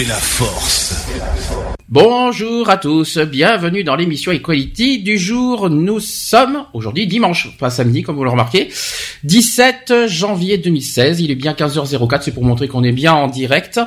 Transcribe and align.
Fait 0.00 0.08
la 0.08 0.14
force. 0.14 1.06
Bonjour 1.88 2.70
à 2.70 2.76
tous, 2.78 3.18
bienvenue 3.18 3.84
dans 3.84 3.96
l'émission 3.96 4.32
Equality 4.32 5.02
du 5.02 5.18
jour. 5.18 5.68
Nous 5.68 6.00
sommes 6.00 6.64
aujourd'hui 6.72 7.06
dimanche, 7.06 7.56
pas 7.58 7.68
samedi 7.70 8.02
comme 8.02 8.16
vous 8.16 8.24
le 8.24 8.30
remarquez, 8.30 8.68
17 9.24 10.06
janvier 10.06 10.56
2016. 10.58 11.20
Il 11.20 11.30
est 11.30 11.34
bien 11.34 11.52
15h04, 11.52 12.22
c'est 12.22 12.32
pour 12.32 12.44
montrer 12.44 12.68
qu'on 12.68 12.82
est 12.82 12.92
bien 12.92 13.12
en 13.12 13.28
direct. 13.28 13.78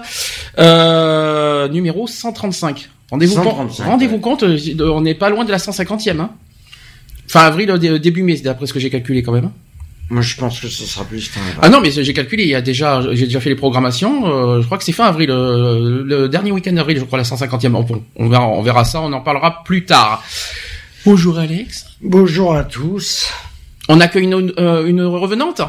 Euh, 0.59 1.67
numéro 1.69 2.05
135. 2.05 2.89
Rendez-vous 3.09 3.35
compte, 3.35 3.45
135, 3.71 3.83
rendez-vous 3.85 4.15
ouais. 4.15 4.21
compte, 4.21 4.43
euh, 4.43 4.91
on 4.93 5.01
n'est 5.01 5.15
pas 5.15 5.29
loin 5.29 5.45
de 5.45 5.51
la 5.51 5.57
150e. 5.57 6.19
Hein. 6.19 6.31
Fin 7.27 7.41
avril, 7.41 7.71
euh, 7.71 7.77
dé- 7.77 7.99
début 7.99 8.23
mai, 8.23 8.35
d'après 8.35 8.67
ce 8.67 8.73
que 8.73 8.79
j'ai 8.79 8.89
calculé 8.89 9.23
quand 9.23 9.31
même. 9.31 9.49
Hein. 10.03 10.13
Moi, 10.13 10.21
je 10.21 10.35
pense 10.35 10.59
que 10.59 10.67
ce 10.67 10.85
sera 10.85 11.05
plus 11.05 11.27
fin. 11.29 11.39
Ah 11.61 11.69
non, 11.69 11.79
mais 11.81 11.91
j'ai 11.91 12.13
calculé, 12.13 12.43
il 12.43 12.49
y 12.49 12.55
a 12.55 12.61
déjà, 12.61 13.01
j'ai 13.13 13.25
déjà 13.25 13.39
fait 13.39 13.49
les 13.49 13.55
programmations. 13.55 14.27
euh, 14.27 14.61
je 14.61 14.65
crois 14.65 14.77
que 14.77 14.83
c'est 14.83 14.91
fin 14.91 15.05
avril, 15.05 15.29
euh, 15.31 16.03
le 16.05 16.29
dernier 16.29 16.51
week-end 16.51 16.73
d'avril, 16.73 16.97
je 16.99 17.03
crois 17.05 17.17
la 17.17 17.23
150e. 17.23 17.69
Bon, 17.69 18.03
on 18.15 18.29
verra, 18.29 18.47
on 18.47 18.61
verra 18.61 18.83
ça, 18.85 19.01
on 19.01 19.11
en 19.13 19.21
parlera 19.21 19.63
plus 19.63 19.85
tard. 19.85 20.23
Bonjour 21.05 21.37
Alex. 21.39 21.85
Bonjour 22.01 22.55
à 22.55 22.63
tous. 22.63 23.29
On 23.89 23.99
accueille 23.99 24.23
une, 24.23 24.53
euh, 24.57 24.85
une 24.85 25.01
revenante. 25.03 25.61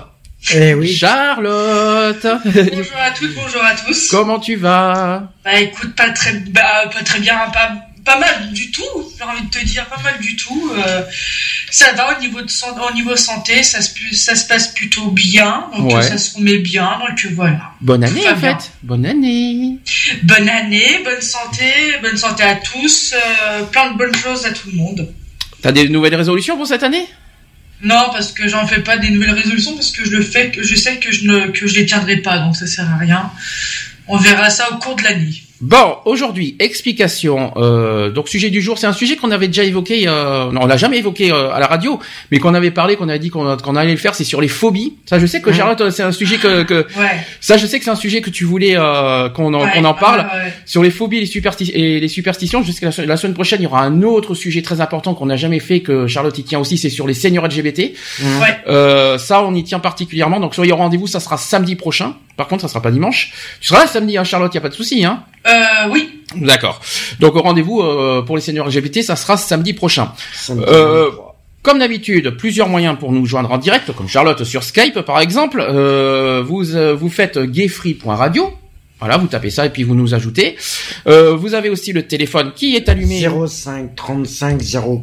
Eh 0.55 0.75
oui. 0.75 0.93
Charlotte. 0.93 2.27
Bonjour 2.45 2.97
à 2.99 3.11
toutes, 3.13 3.35
bonjour 3.35 3.63
à 3.65 3.75
tous. 3.75 4.09
Comment 4.11 4.39
tu 4.39 4.57
vas? 4.57 5.33
Bah 5.45 5.59
écoute, 5.59 5.95
pas 5.97 6.11
très, 6.11 6.35
bah, 6.51 6.63
pas 6.93 7.03
très 7.03 7.19
bien, 7.21 7.35
pas, 7.53 7.71
pas 8.05 8.19
mal 8.19 8.53
du 8.53 8.71
tout. 8.71 8.83
J'ai 9.17 9.25
envie 9.25 9.43
de 9.43 9.51
te 9.51 9.65
dire, 9.65 9.87
pas 9.87 10.01
mal 10.03 10.19
du 10.21 10.37
tout. 10.37 10.73
Euh, 10.77 11.03
ça 11.71 11.93
va 11.95 12.17
au 12.17 12.21
niveau 12.21 12.41
de 12.43 12.51
san- 12.51 12.79
au 12.79 12.95
niveau 12.95 13.17
santé, 13.17 13.63
ça 13.63 13.81
se, 13.81 13.93
pu- 13.95 14.15
ça 14.15 14.35
se 14.37 14.47
passe 14.47 14.69
plutôt 14.69 15.11
bien, 15.11 15.67
donc 15.77 15.91
Ouais. 15.93 15.97
euh, 15.97 16.03
ça 16.03 16.19
se 16.19 16.37
remet 16.37 16.59
bien, 16.59 16.99
donc 17.01 17.19
euh, 17.25 17.31
voilà. 17.35 17.73
Bonne 17.81 18.05
année 18.05 18.29
en 18.29 18.37
bien. 18.37 18.57
fait. 18.59 18.71
Bonne 18.83 19.07
année. 19.07 19.79
Bonne 20.23 20.49
année, 20.49 21.01
bonne 21.05 21.21
santé, 21.23 21.65
bonne 22.03 22.17
santé 22.17 22.43
à 22.45 22.57
tous, 22.57 23.13
euh, 23.15 23.63
plein 23.65 23.91
de 23.93 23.97
bonnes 23.99 24.15
choses 24.15 24.45
à 24.47 24.53
tout 24.53 24.69
le 24.71 24.77
monde. 24.77 25.13
T'as 25.63 25.73
des 25.73 25.89
nouvelles 25.89 26.15
résolutions 26.15 26.57
pour 26.57 26.67
cette 26.67 26.83
année? 26.83 27.07
Non, 27.83 28.11
parce 28.13 28.33
que 28.33 28.47
j'en 28.49 28.67
fais 28.67 28.81
pas 28.81 28.97
des 28.99 29.11
nouvelles 29.11 29.33
résolutions, 29.33 29.75
parce 29.75 29.91
que 29.91 30.05
je 30.05 30.11
le 30.11 30.23
fais, 30.23 30.51
que 30.51 30.63
je 30.63 30.75
sais 30.75 30.99
que 30.99 31.11
je 31.13 31.25
ne, 31.27 31.49
que 31.49 31.67
je 31.67 31.75
les 31.75 31.87
tiendrai 31.87 32.19
pas, 32.19 32.39
donc 32.39 32.55
ça 32.57 32.67
sert 32.67 32.89
à 32.91 32.97
rien. 32.99 33.31
On 34.07 34.17
verra 34.17 34.49
ça 34.51 34.71
au 34.73 34.77
cours 34.77 34.95
de 34.97 35.03
l'année. 35.03 35.43
Bon, 35.67 35.97
aujourd'hui, 36.05 36.57
explication. 36.59 37.53
Euh, 37.57 38.11
donc, 38.11 38.29
sujet 38.29 38.51
du 38.51 38.61
jour, 38.61 38.77
c'est 38.77 38.87
un 38.87 38.93
sujet 38.93 39.17
qu'on 39.17 39.31
avait 39.31 39.47
déjà 39.47 39.65
évoqué. 39.65 40.05
Euh, 40.07 40.51
non, 40.53 40.61
on 40.65 40.67
l'a 40.67 40.77
jamais 40.77 40.99
évoqué 40.99 41.33
euh, 41.33 41.51
à 41.51 41.59
la 41.59 41.67
radio, 41.67 41.99
mais 42.31 42.39
qu'on 42.39 42.53
avait 42.53 42.71
parlé, 42.71 42.97
qu'on 42.97 43.09
a 43.09 43.17
dit 43.17 43.31
qu'on 43.31 43.47
allait 43.77 43.93
le 43.93 43.97
faire. 43.97 44.15
C'est 44.15 44.25
sur 44.25 44.43
les 44.43 44.49
phobies. 44.49 44.93
Ça, 45.07 45.19
je 45.19 45.25
sais 45.25 45.41
que. 45.41 45.53
Charlotte, 45.55 45.81
euh, 45.81 45.91
c'est 45.91 46.03
un 46.03 46.13
sujet 46.13 46.37
que, 46.37 46.65
que 46.65 46.75
Ouais. 46.99 47.25
ça, 47.41 47.57
je 47.57 47.67
sais 47.67 47.79
que 47.79 47.85
c'est 47.87 47.91
un 47.91 47.97
sujet 47.97 48.21
que 48.21 48.29
tu 48.29 48.45
voulais 48.45 48.75
euh, 48.77 49.31
qu'on 49.31 49.55
en, 49.55 49.65
Ouais, 49.65 49.87
en 49.87 49.95
parle. 49.95 50.27
Sur 50.67 50.83
les 50.83 50.91
phobies 50.91 51.17
et 51.17 51.21
les, 51.21 51.27
supersti- 51.27 51.71
et 51.73 51.99
les 51.99 52.09
superstitions, 52.09 52.63
jusqu'à 52.63 52.91
la, 52.99 53.07
la 53.07 53.17
semaine 53.17 53.33
prochaine, 53.35 53.61
il 53.63 53.65
y 53.65 53.67
aura 53.67 53.81
un 53.83 54.03
autre 54.03 54.35
sujet 54.35 54.61
très 54.61 54.83
important 54.83 55.15
qu'on 55.15 55.27
n'a 55.27 55.37
jamais 55.37 55.61
fait, 55.61 55.81
que 55.81 56.07
Charlotte 56.07 56.37
y 56.39 56.45
tient 56.45 56.59
aussi, 56.59 56.77
c'est 56.77 56.91
sur 56.91 57.07
les 57.07 57.15
seniors 57.15 57.47
LGBT. 57.47 57.79
Ouais. 58.21 58.59
Euh, 58.69 59.17
ça, 59.17 59.43
on 59.43 59.55
y 59.55 59.65
tient 59.65 59.81
particulièrement. 59.81 60.41
Donc, 60.41 60.55
soyez 60.55 60.73
au 60.73 60.77
rendez-vous, 60.77 61.07
ça 61.07 61.21
sera 61.21 61.39
samedi 61.39 61.75
prochain. 61.75 62.15
Par 62.37 62.49
contre, 62.49 62.63
ça 62.63 62.69
sera 62.69 62.81
pas 62.83 62.91
dimanche. 62.91 63.33
Tu 63.61 63.69
seras 63.69 63.81
là 63.81 63.87
samedi, 63.87 64.19
hein, 64.19 64.25
Charlotte, 64.25 64.53
y 64.55 64.59
a 64.59 64.61
pas 64.61 64.69
de 64.69 64.75
souci, 64.75 65.05
hein? 65.05 65.23
Euh, 65.47 65.89
oui. 65.91 66.23
D'accord. 66.37 66.81
Donc, 67.21 67.37
au 67.37 67.43
rendez-vous 67.43 67.81
euh, 67.81 68.23
pour 68.23 68.37
les 68.37 68.43
seniors 68.43 68.67
LGBT, 68.67 69.03
ça 69.03 69.17
sera 69.17 69.37
samedi 69.37 69.73
prochain. 69.73 70.13
Samedi 70.35 70.65
Euh, 70.69 71.05
23. 71.11 71.35
Comme 71.63 71.79
d'habitude, 71.79 72.37
plusieurs 72.37 72.69
moyens 72.69 72.99
pour 72.99 73.11
nous 73.11 73.25
joindre 73.25 73.51
en 73.51 73.57
direct, 73.57 73.91
comme 73.93 74.07
Charlotte 74.07 74.45
sur 74.45 74.63
Skype 74.63 75.01
par 75.01 75.21
exemple. 75.21 75.65
Euh, 75.67 76.43
vous 76.45 76.77
euh, 76.77 76.93
vous 76.95 77.09
faites 77.09 77.39
gayfree.radio. 77.39 78.53
Voilà, 79.05 79.19
vous 79.19 79.27
tapez 79.27 79.51
ça 79.51 79.67
et 79.67 79.69
puis 79.69 79.83
vous 79.83 79.95
nous 79.95 80.15
ajoutez. 80.15 80.57
Euh, 81.07 81.37
vous 81.37 81.53
avez 81.53 81.69
aussi 81.69 81.93
le 81.93 82.07
téléphone 82.07 82.53
qui 82.57 82.75
est 82.75 82.89
allumé. 82.89 83.21
05 83.21 83.95
35 83.95 84.63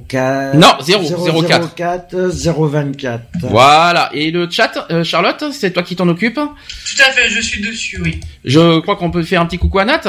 04. 0.09 0.56
Non, 0.56 0.69
0, 0.81 1.44
04. 1.44 1.75
04 1.75 2.16
024. 2.16 3.22
Voilà. 3.41 4.09
Et 4.16 4.31
le 4.31 4.50
chat, 4.50 4.88
euh, 4.90 5.03
Charlotte, 5.03 5.44
c'est 5.51 5.69
toi 5.69 5.84
qui 5.84 5.95
t'en 5.95 6.07
occupes? 6.07 6.34
Tout 6.34 7.01
à 7.07 7.11
fait, 7.11 7.29
je 7.29 7.41
suis 7.41 7.61
dessus, 7.61 8.01
oui. 8.03 8.19
Je 8.44 8.79
crois 8.79 8.95
qu'on 8.95 9.11
peut 9.11 9.22
faire 9.22 9.40
un 9.40 9.45
petit 9.45 9.59
coucou 9.59 9.78
à 9.78 9.85
Nat, 9.85 10.01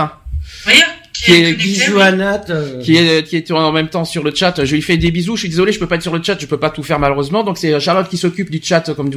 Oui, 0.67 0.81
Qui 1.13 1.33
est- 1.33 1.53
Bisous 1.53 2.01
à 2.01 2.11
Nat. 2.13 2.45
euh, 2.51 2.81
qui 2.81 2.97
est 2.97 3.23
qui 3.29 3.37
est 3.37 3.51
en 3.53 3.71
même 3.73 3.89
temps 3.89 4.05
sur 4.05 4.23
le 4.25 4.35
chat. 4.35 4.65
Je 4.65 4.75
lui 4.75 4.83
fais 4.83 4.97
des 4.97 5.11
bisous. 5.11 5.37
Je 5.37 5.41
suis 5.41 5.49
désolé, 5.49 5.71
je 5.73 5.79
peux 5.79 5.87
pas 5.87 5.97
être 5.97 6.03
sur 6.03 6.15
le 6.17 6.23
chat, 6.23 6.37
je 6.41 6.47
peux 6.47 6.57
pas 6.57 6.71
tout 6.71 6.83
faire 6.83 6.99
malheureusement. 6.99 7.45
Donc 7.45 7.59
c'est 7.59 7.79
Charlotte 7.81 8.09
qui 8.09 8.17
s'occupe 8.17 8.51
du 8.51 8.61
chat 8.63 8.91
comme 8.95 9.11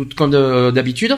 d'habitude. 0.71 1.15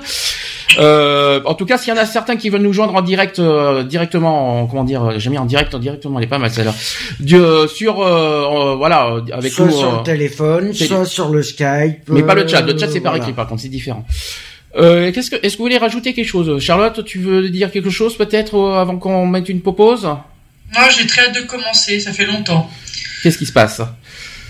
Euh, 0.79 1.41
en 1.45 1.53
tout 1.55 1.66
cas, 1.66 1.77
s'il 1.77 1.93
y 1.93 1.97
en 1.97 1.99
a 1.99 2.05
certains 2.05 2.35
qui 2.35 2.49
veulent 2.49 2.61
nous 2.61 2.73
joindre 2.73 2.95
en 2.95 3.01
direct, 3.01 3.39
euh, 3.39 3.83
directement, 3.83 4.61
en, 4.63 4.67
comment 4.67 4.83
dire, 4.83 5.03
euh, 5.03 5.13
j'ai 5.17 5.29
mis 5.29 5.37
en 5.37 5.45
direct, 5.45 5.73
en 5.73 5.79
directement, 5.79 6.19
elle 6.19 6.25
est 6.25 6.29
pas 6.29 6.37
mal 6.39 6.51
celle-là. 6.51 6.75
Du- 7.19 7.35
euh, 7.35 7.67
sur 7.67 8.01
euh, 8.01 8.45
euh, 8.73 8.75
voilà, 8.75 9.16
avec 9.31 9.51
soit 9.51 9.66
nous. 9.66 9.71
sur 9.71 9.93
euh, 9.93 9.97
le 9.99 10.03
téléphone, 10.03 10.71
télé- 10.71 10.85
soit 10.87 11.05
sur 11.05 11.29
le 11.29 11.41
Skype. 11.41 12.09
mais 12.09 12.23
pas 12.23 12.35
le 12.35 12.47
chat. 12.47 12.61
Le 12.61 12.77
chat 12.77 12.87
c'est 12.89 12.99
par 12.99 13.13
voilà. 13.13 13.23
écrit 13.23 13.33
par 13.33 13.47
contre, 13.47 13.61
c'est 13.61 13.69
différent. 13.69 14.05
Euh, 14.77 15.11
qu'est-ce 15.11 15.31
que, 15.31 15.37
est-ce 15.41 15.53
que 15.53 15.57
vous 15.57 15.63
voulez 15.63 15.77
rajouter 15.77 16.13
quelque 16.13 16.27
chose, 16.27 16.61
Charlotte 16.61 17.03
Tu 17.05 17.17
veux 17.19 17.49
dire 17.49 17.71
quelque 17.71 17.89
chose 17.89 18.16
peut-être 18.16 18.59
avant 18.77 18.97
qu'on 18.97 19.25
mette 19.25 19.49
une 19.49 19.61
pause 19.61 20.07
Moi, 20.73 20.89
j'ai 20.97 21.07
très 21.07 21.22
hâte 21.28 21.35
de 21.35 21.41
commencer, 21.41 22.00
ça 22.00 22.13
fait 22.13 22.25
longtemps. 22.25 22.69
Qu'est-ce 23.23 23.38
qui 23.38 23.45
se 23.45 23.51
passe? 23.53 23.81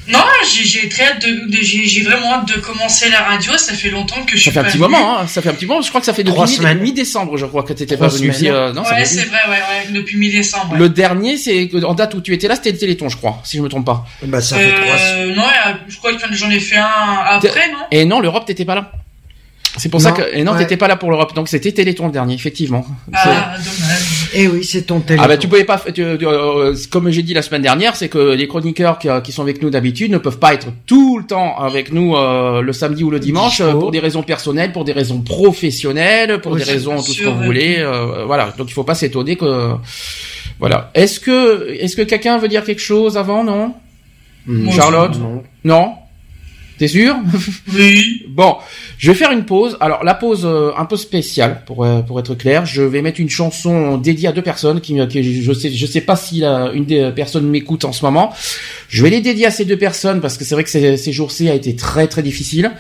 Non, 0.10 0.20
j'ai 0.56 0.88
très 0.88 1.04
hâte 1.04 1.22
de, 1.22 1.52
de- 1.52 1.62
j'ai 1.62 2.02
vraiment 2.02 2.36
hâte 2.36 2.48
de 2.48 2.62
commencer 2.62 3.10
la 3.10 3.20
radio, 3.24 3.58
ça 3.58 3.74
fait 3.74 3.90
longtemps 3.90 4.24
que 4.24 4.38
je 4.38 4.42
suis 4.42 4.46
Ça 4.46 4.52
fait 4.54 4.60
un 4.60 4.64
petit 4.64 4.78
venue. 4.78 4.90
moment, 4.90 5.20
hein. 5.20 5.28
Ça 5.28 5.42
fait 5.42 5.50
un 5.50 5.54
petit 5.54 5.66
moment. 5.66 5.82
Je 5.82 5.90
crois 5.90 6.00
que 6.00 6.06
ça 6.06 6.14
fait 6.14 6.24
depuis 6.24 6.56
Trois 6.56 6.74
mi- 6.74 6.82
mi-décembre, 6.82 7.36
je 7.36 7.46
crois 7.46 7.64
que 7.64 7.74
t'étais 7.74 7.96
Trois 7.96 8.08
pas 8.08 8.14
venu 8.16 8.30
ici. 8.32 8.50
euh, 8.50 8.72
non, 8.72 8.84
ouais, 8.84 9.04
c'est 9.04 9.26
vrai, 9.26 9.40
ouais, 9.50 9.58
ouais, 9.58 9.92
depuis 9.92 10.16
mi-décembre. 10.16 10.72
ouais. 10.72 10.80
Le 10.80 10.88
dernier, 10.88 11.38
c'est 11.38 11.70
en 11.84 11.94
date 11.94 12.14
où 12.14 12.22
tu 12.22 12.34
étais 12.34 12.48
là, 12.48 12.56
c'était 12.56 12.72
le 12.72 12.78
Téléthon, 12.78 13.10
je 13.10 13.18
crois, 13.18 13.42
si 13.44 13.58
je 13.58 13.62
me 13.62 13.68
trompe 13.68 13.86
pas. 13.86 14.06
Bah, 14.24 14.40
ça 14.40 14.56
fait 14.58 14.74
trois 14.74 14.96
Euh, 14.96 15.36
non, 15.36 15.44
euh, 15.44 15.74
je 15.90 15.98
crois 15.98 16.14
que 16.14 16.34
j'en 16.34 16.50
ai 16.52 16.60
fait 16.62 16.78
un 16.78 17.24
après, 17.30 17.70
non? 17.70 17.80
Et 17.92 18.06
non, 18.06 18.22
l'Europe, 18.22 18.46
t'étais 18.46 18.64
pas 18.66 18.76
là. 18.76 18.92
C'est 19.76 19.90
pour 19.90 20.02
ça 20.02 20.10
Non, 20.12 20.16
que 20.16 20.22
et 20.34 20.44
non, 20.44 20.54
ouais. 20.54 20.60
t'étais 20.60 20.78
pas 20.78 20.88
là 20.88 20.96
pour 20.96 21.12
l'Europe. 21.12 21.36
Donc 21.36 21.50
c'était 21.50 21.72
Téléthon 21.74 22.08
le 22.08 22.12
dernier, 22.14 22.34
effectivement. 22.34 22.84
Ah, 23.14 23.56
dommage. 23.58 24.17
Eh 24.40 24.48
oui, 24.48 24.64
c'est 24.64 24.84
ton 24.84 25.00
téléphone. 25.00 25.26
Ah 25.26 25.28
bah 25.28 25.38
tu 25.38 25.48
pouvais 25.48 25.64
pas, 25.64 25.80
tu- 25.88 25.94
tu- 25.94 26.04
euh, 26.28 26.76
comme 26.92 27.10
j'ai 27.10 27.24
dit 27.24 27.34
la 27.34 27.42
semaine 27.42 27.64
dernière, 27.64 27.96
c'est 27.96 28.08
que 28.08 28.36
les 28.36 28.48
chroniqueurs 28.48 29.00
qui, 29.00 29.08
qui 29.24 29.32
sont 29.32 29.42
avec 29.42 29.62
nous 29.64 29.70
d'habitude 29.72 30.12
ne 30.12 30.20
peuvent 30.20 30.38
pas 30.38 30.54
être 30.54 30.68
tout 30.86 31.18
le 31.18 31.26
temps 31.26 31.58
avec 31.58 31.92
nous 31.92 32.16
euh, 32.16 32.62
le 32.62 32.72
samedi 32.74 33.04
ou 33.04 33.10
le 33.10 33.20
dimanche 33.20 33.62
euh, 33.62 33.72
pour 33.72 33.90
des 33.92 34.00
raisons 34.00 34.22
personnelles, 34.24 34.72
pour 34.74 34.84
des 34.86 34.92
raisons 34.94 35.22
professionnelles, 35.22 36.40
pour 36.40 36.52
Oui, 36.52 36.60
des 36.64 36.72
raisons 36.72 36.98
tout 36.98 37.14
ce 37.14 37.22
que 37.24 37.28
vous 37.30 37.44
voulez. 37.44 37.78
euh, 37.80 38.26
voilà, 38.26 38.54
donc 38.58 38.70
il 38.70 38.74
faut 38.74 38.84
pas 38.84 38.96
s'étonner 38.96 39.36
que 39.38 39.72
voilà. 40.60 40.92
Est-ce 40.94 41.20
que 41.20 41.70
est-ce 41.72 41.96
que 41.96 42.04
quelqu'un 42.04 42.38
veut 42.38 42.48
dire 42.48 42.64
quelque 42.64 42.82
chose 42.82 43.18
avant 43.18 43.44
non? 43.44 43.74
Charlotte? 44.72 45.18
Non. 45.20 45.44
Non? 45.64 45.94
T'es 46.78 46.88
sûr 46.88 47.16
Oui. 47.74 48.24
Bon, 48.28 48.56
je 48.98 49.12
vais 49.12 49.18
faire 49.18 49.32
une 49.32 49.46
pause. 49.46 49.78
Alors 49.80 50.04
la 50.04 50.14
pause 50.14 50.46
euh, 50.46 50.72
un 50.78 50.86
peu 50.86 50.98
spéciale 50.98 51.64
pour 51.66 51.84
euh, 51.84 52.02
pour 52.02 52.20
être 52.20 52.36
clair. 52.36 52.66
Je 52.66 52.82
vais 52.82 53.02
mettre 53.02 53.20
une 53.20 53.30
chanson 53.30 53.98
dédiée 53.98 54.28
à 54.28 54.32
deux 54.32 54.42
personnes 54.42 54.82
qui, 54.82 54.96
qui 55.08 55.42
je 55.42 55.54
sais 55.54 55.72
je 55.72 55.86
sais 55.86 56.02
pas 56.02 56.16
si 56.16 56.40
la, 56.40 56.72
une 56.74 56.86
des 56.86 57.12
personnes 57.16 57.48
m'écoute 57.48 57.86
en 57.86 57.94
ce 57.94 58.06
moment. 58.06 58.34
Je 58.90 59.04
vais 59.04 59.10
les 59.10 59.22
dédier 59.22 59.46
à 59.46 59.52
ces 59.52 59.66
deux 59.66 59.78
personnes 59.78 60.22
parce 60.22 60.38
que 60.38 60.46
c'est 60.46 60.56
vrai 60.56 60.64
que 60.64 60.70
ces, 60.70 60.98
ces 60.98 61.12
jours-ci 61.12 61.50
a 61.50 61.54
été 61.54 61.76
très 61.76 62.08
très 62.08 62.24
difficile, 62.24 62.72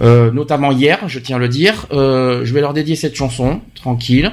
euh, 0.00 0.30
notamment 0.30 0.72
hier, 0.72 1.08
je 1.08 1.18
tiens 1.18 1.36
à 1.36 1.38
le 1.38 1.48
dire. 1.48 1.86
Euh, 1.92 2.44
je 2.44 2.52
vais 2.54 2.60
leur 2.60 2.74
dédier 2.74 2.96
cette 2.96 3.14
chanson 3.14 3.60
tranquille. 3.74 4.32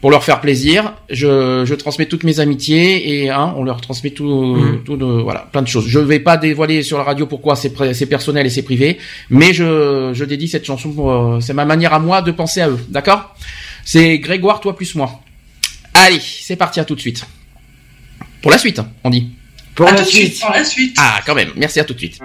Pour 0.00 0.10
leur 0.10 0.24
faire 0.24 0.40
plaisir. 0.40 0.94
Je, 1.10 1.62
je 1.66 1.74
transmets 1.74 2.06
toutes 2.06 2.24
mes 2.24 2.40
amitiés 2.40 3.22
et 3.22 3.30
hein, 3.30 3.52
on 3.56 3.64
leur 3.64 3.80
transmet 3.80 4.10
tout, 4.10 4.24
Mhm. 4.56 4.82
tout 4.84 4.96
de, 4.96 5.04
voilà, 5.04 5.48
plein 5.52 5.62
de 5.62 5.68
choses. 5.68 5.86
Je 5.88 5.98
vais 5.98 6.20
pas 6.20 6.36
dévoiler 6.36 6.82
sur 6.82 6.96
la 6.98 7.04
radio 7.04 7.26
pourquoi 7.26 7.54
c'est 7.56 8.06
personnel 8.06 8.46
et 8.46 8.50
c'est 8.50 8.62
privé, 8.62 8.98
mais 9.28 9.52
je, 9.52 10.10
je 10.14 10.24
dédie 10.24 10.48
cette 10.48 10.64
chanson 10.64 10.90
pour, 10.92 11.10
euh, 11.10 11.40
c'est 11.40 11.52
ma 11.54 11.64
manière 11.64 11.92
à 11.94 11.98
moi 11.98 12.22
de 12.22 12.30
penser 12.32 12.60
à 12.60 12.68
eux, 12.70 12.78
d'accord? 12.88 13.34
C'est 13.84 14.18
Grégoire, 14.18 14.60
toi 14.60 14.74
plus 14.76 14.94
moi. 14.94 15.20
Allez, 15.94 16.20
c'est 16.20 16.56
parti 16.56 16.80
à 16.80 16.84
tout 16.84 16.94
de 16.94 17.00
suite. 17.00 17.26
Pour 18.42 18.50
la 18.50 18.58
suite, 18.58 18.80
on 19.04 19.10
dit. 19.10 19.28
Pour 19.74 19.86
à 19.88 19.92
la 19.92 19.98
tout 19.98 20.04
de 20.04 20.08
suite. 20.08 20.32
suite. 20.34 20.40
Pour 20.40 20.50
la 20.54 20.64
suite. 20.64 20.96
Ah, 20.98 21.20
quand 21.26 21.34
même. 21.34 21.50
Merci 21.56 21.78
à 21.80 21.84
tout 21.84 21.94
de 21.94 21.98
suite. 21.98 22.18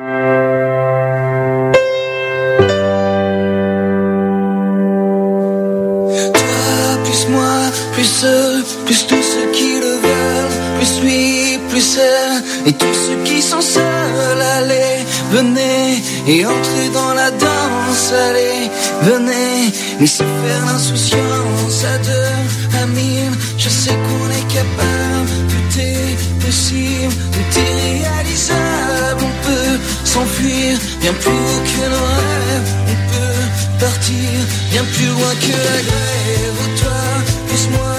Plus 8.85 9.07
tous 9.07 9.23
ceux 9.33 9.51
qui 9.51 9.79
le 9.79 9.93
veulent, 10.05 10.55
plus 10.77 11.01
lui, 11.01 11.57
plus 11.69 11.97
elle, 11.97 12.43
et 12.67 12.73
tous 12.73 12.97
ceux 13.05 13.23
qui 13.23 13.41
sont 13.41 13.61
seuls, 13.61 14.41
allez, 14.57 14.99
venez, 15.31 16.03
et 16.27 16.45
entrez 16.45 16.89
dans 16.93 17.13
la 17.13 17.31
danse, 17.31 18.13
allez, 18.27 18.69
venez, 19.01 19.73
laissez 19.99 20.23
faire 20.23 20.65
l'insouciance 20.67 21.77
à 21.93 21.97
deux, 22.09 22.81
à 22.81 22.85
mille, 22.87 23.33
je 23.57 23.69
sais 23.69 23.97
qu'on 24.05 24.29
est 24.39 24.47
capable, 24.53 25.29
tout 25.51 25.79
est 25.79 26.45
possible, 26.45 27.13
tout 27.33 27.59
est 27.59 28.03
réalisable, 28.03 29.21
on 29.29 29.47
peut 29.47 29.79
s'enfuir, 30.03 30.77
bien 31.01 31.13
plus 31.13 31.31
haut 31.31 31.63
que 31.71 31.85
nos 31.93 32.07
rêves, 32.21 32.69
on 32.91 32.95
peut 33.11 33.85
partir 33.85 34.39
bien 34.71 34.83
plus 34.93 35.07
loin 35.07 35.33
que 35.41 35.55
la 35.69 35.81
grève. 35.89 36.59
Toi, 36.81 37.01
plus 37.47 37.69
moi, 37.69 37.94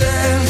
plus 0.00 0.43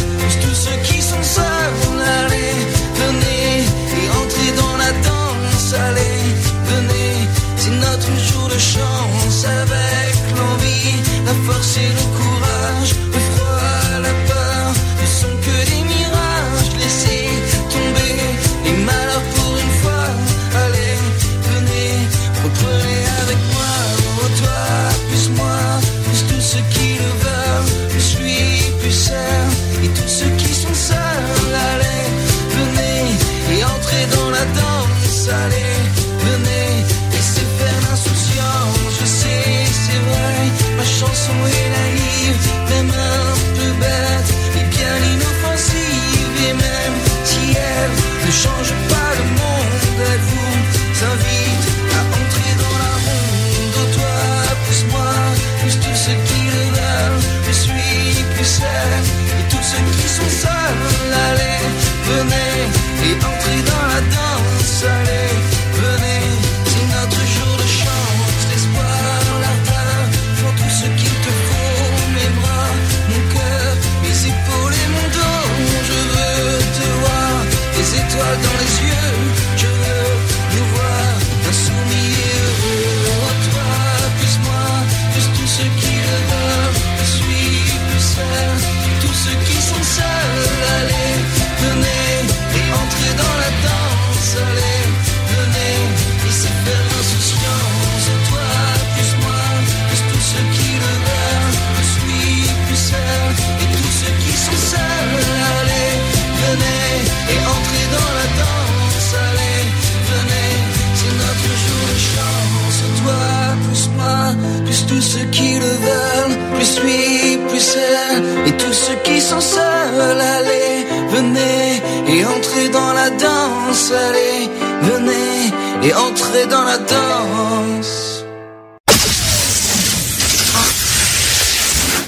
sont 119.24 119.40
seuls. 119.40 120.20
Allez, 120.20 120.84
venez 121.10 121.82
et 122.08 122.24
entrez 122.24 122.68
dans 122.68 122.92
la 122.92 123.10
danse. 123.10 123.92
Allez, 123.92 124.48
venez 124.82 125.88
et 125.88 125.94
entrez 125.94 126.46
dans 126.46 126.62
la 126.64 126.78
danse. 126.78 128.24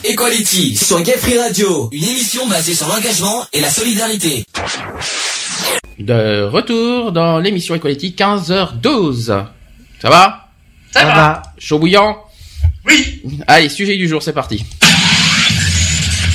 Equality 0.05 0.77
sur 0.77 1.01
Gay 1.03 1.17
Free 1.19 1.39
Radio, 1.39 1.89
une 1.93 2.05
émission 2.05 2.47
basée 2.47 2.75
sur 2.75 2.87
l'engagement 2.87 3.45
et 3.53 3.61
la 3.61 3.71
solidarité. 3.71 4.45
De 5.99 6.45
retour 6.45 7.11
dans 7.11 7.39
l'émission 7.41 7.75
Equality 7.75 8.15
15h12. 8.17 9.25
Ça 10.01 10.11
va? 10.11 10.49
Ça, 10.93 11.01
Ça 11.01 11.07
va. 11.07 11.15
va. 11.15 11.43
Chaud 11.59 11.79
bouillant? 11.81 12.19
Oui. 12.87 13.23
Allez, 13.49 13.69
sujet 13.69 13.97
du 13.97 14.07
jour, 14.07 14.23
c'est 14.23 14.33
parti. 14.33 14.65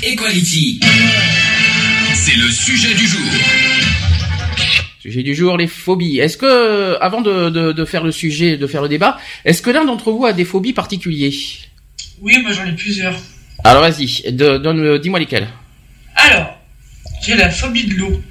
Equality. 0.04 0.80
C'est 2.16 2.36
le 2.36 2.50
sujet 2.50 2.94
du 2.96 3.06
jour. 3.06 3.22
Sujet 5.00 5.22
du 5.24 5.36
jour, 5.36 5.58
les 5.58 5.68
phobies. 5.68 6.20
Est-ce 6.20 6.38
que, 6.38 6.98
avant 7.02 7.22
de, 7.22 7.50
de, 7.50 7.72
de 7.72 7.86
faire 7.86 8.04
le 8.04 8.12
sujet, 8.12 8.58
de 8.58 8.66
faire 8.68 8.82
le 8.82 8.90
débat, 8.90 9.20
est-ce 9.46 9.62
que 9.62 9.70
l'un 9.70 9.86
d'entre 9.86 10.12
vous 10.12 10.26
a 10.26 10.34
des 10.34 10.46
phobies 10.46 10.74
particulières? 10.74 11.32
Oui, 12.22 12.38
moi 12.42 12.52
j'en 12.52 12.66
ai 12.66 12.72
plusieurs. 12.74 13.16
Alors 13.64 13.82
vas-y, 13.82 14.32
donne- 14.32 14.98
dis-moi 14.98 15.20
lesquelles. 15.20 15.48
Alors, 16.16 16.58
j'ai 17.22 17.36
la 17.36 17.50
phobie 17.52 17.86
de 17.86 17.94
l'eau. 17.96 18.22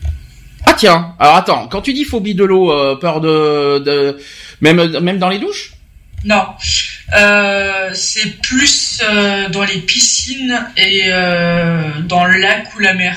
Ah 0.67 0.75
tiens, 0.75 1.15
alors 1.19 1.37
attends, 1.37 1.69
quand 1.69 1.83
tu 1.83 1.93
dis 1.93 2.05
phobie 2.05 2.35
de 2.35 2.45
l'eau, 2.45 2.73
euh, 2.73 2.97
peur 2.97 3.21
de, 3.21 3.79
de 3.79 4.19
même 4.61 4.99
même 5.01 5.19
dans 5.19 5.29
les 5.29 5.39
douches? 5.39 5.73
Non, 6.25 6.43
euh, 7.17 7.91
c'est 7.93 8.41
plus 8.41 9.01
euh, 9.03 9.49
dans 9.49 9.65
les 9.65 9.79
piscines 9.79 10.67
et 10.77 11.05
euh, 11.07 11.83
dans 12.05 12.25
le 12.25 12.39
lac 12.39 12.75
ou 12.77 12.79
la 12.81 12.95
mer. 12.95 13.17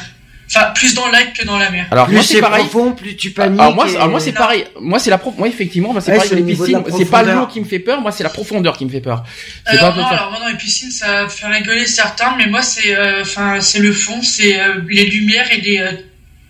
Enfin, 0.55 0.67
plus 0.75 0.93
dans 0.93 1.07
le 1.07 1.13
lac 1.13 1.33
que 1.33 1.43
dans 1.45 1.57
la 1.57 1.71
mer. 1.71 1.87
Alors 1.89 2.05
Plus 2.05 2.13
moi 2.15 2.23
c'est 2.23 2.39
pareil. 2.39 2.65
profond, 2.65 2.91
plus 2.91 3.15
tu 3.15 3.31
paniques. 3.31 3.59
Alors 3.59 3.73
moi, 3.73 3.89
et- 3.89 3.95
alors 3.95 4.09
moi 4.09 4.19
c'est 4.19 4.33
pareil. 4.33 4.65
Moi 4.79 4.99
c'est 4.99 5.09
la 5.09 5.17
prof. 5.17 5.33
Moi 5.37 5.47
effectivement, 5.47 5.93
moi 5.93 6.01
c'est 6.01 6.11
Ouais, 6.11 6.17
pareil 6.17 6.43
les 6.43 6.53
piscines. 6.55 6.83
C'est 6.95 7.05
pas 7.05 7.23
l'eau 7.23 7.47
qui 7.47 7.59
me 7.59 7.65
fait 7.65 7.79
peur. 7.79 8.01
Moi 8.01 8.11
c'est 8.11 8.23
la 8.23 8.29
profondeur 8.29 8.77
qui 8.77 8.85
me 8.85 8.91
fait 8.91 9.01
peur. 9.01 9.23
C'est 9.65 9.77
Alors 9.79 9.95
pas 9.95 10.01
non, 10.01 10.07
alors 10.07 10.29
moi 10.31 10.39
dans 10.39 10.47
les 10.49 10.57
piscines, 10.57 10.91
ça 10.91 11.27
fait 11.27 11.47
rigoler 11.47 11.87
certains, 11.87 12.35
mais 12.37 12.45
moi 12.47 12.61
c'est, 12.61 12.95
euh, 12.95 13.21
enfin, 13.21 13.61
c'est 13.61 13.79
le 13.79 13.91
fond, 13.93 14.21
c'est 14.21 14.59
euh, 14.59 14.81
les 14.89 15.05
lumières 15.05 15.51
et 15.51 15.61
les, 15.61 15.79
euh, 15.79 15.91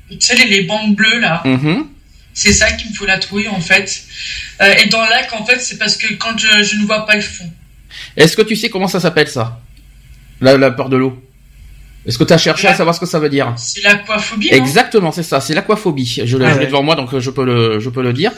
tu 0.09 0.17
sais, 0.19 0.35
les, 0.35 0.45
les 0.47 0.63
bandes 0.63 0.95
bleues 0.95 1.19
là. 1.19 1.41
Mhm. 1.45 1.87
C'est 2.33 2.51
ça 2.51 2.71
qui 2.73 2.89
me 2.89 2.93
fout 2.95 3.07
la 3.07 3.19
trouille 3.19 3.47
en 3.47 3.61
fait. 3.61 4.03
Euh, 4.61 4.73
et 4.83 4.87
dans 4.89 5.03
le 5.03 5.09
lac, 5.09 5.29
en 5.33 5.45
fait, 5.45 5.59
c'est 5.59 5.77
parce 5.77 5.97
que 5.97 6.13
quand 6.15 6.37
je, 6.37 6.63
je 6.63 6.75
ne 6.77 6.85
vois 6.85 7.05
pas 7.05 7.15
le 7.15 7.21
fond. 7.21 7.49
Est-ce 8.17 8.35
que 8.37 8.41
tu 8.41 8.55
sais 8.55 8.69
comment 8.69 8.87
ça 8.87 8.99
s'appelle 8.99 9.27
ça? 9.27 9.59
La, 10.41 10.57
la 10.57 10.71
peur 10.71 10.89
de 10.89 10.97
l'eau. 10.97 11.21
Est-ce 12.05 12.17
que 12.17 12.23
tu 12.25 12.33
as 12.33 12.37
cherché 12.37 12.67
à 12.67 12.75
savoir 12.75 12.93
ce 12.93 12.99
que 12.99 13.05
ça 13.05 13.17
veut 13.19 13.29
dire? 13.29 13.53
C'est 13.55 13.81
l'aquaphobie. 13.81 14.49
Exactement, 14.51 15.11
c'est 15.13 15.23
ça. 15.23 15.39
C'est 15.39 15.53
l'aquaphobie. 15.53 16.21
Je 16.25 16.37
l'ai 16.37 16.45
Ah 16.45 16.49
je 16.49 16.55
l'ai 16.55 16.59
ouais. 16.61 16.65
devant 16.67 16.83
moi, 16.83 16.95
donc 16.95 17.13
euh, 17.13 17.19
je 17.21 17.29
peux 17.29 17.45
le 17.45 17.79
je 17.79 17.89
peux 17.89 18.03
le 18.03 18.11
dire. 18.11 18.31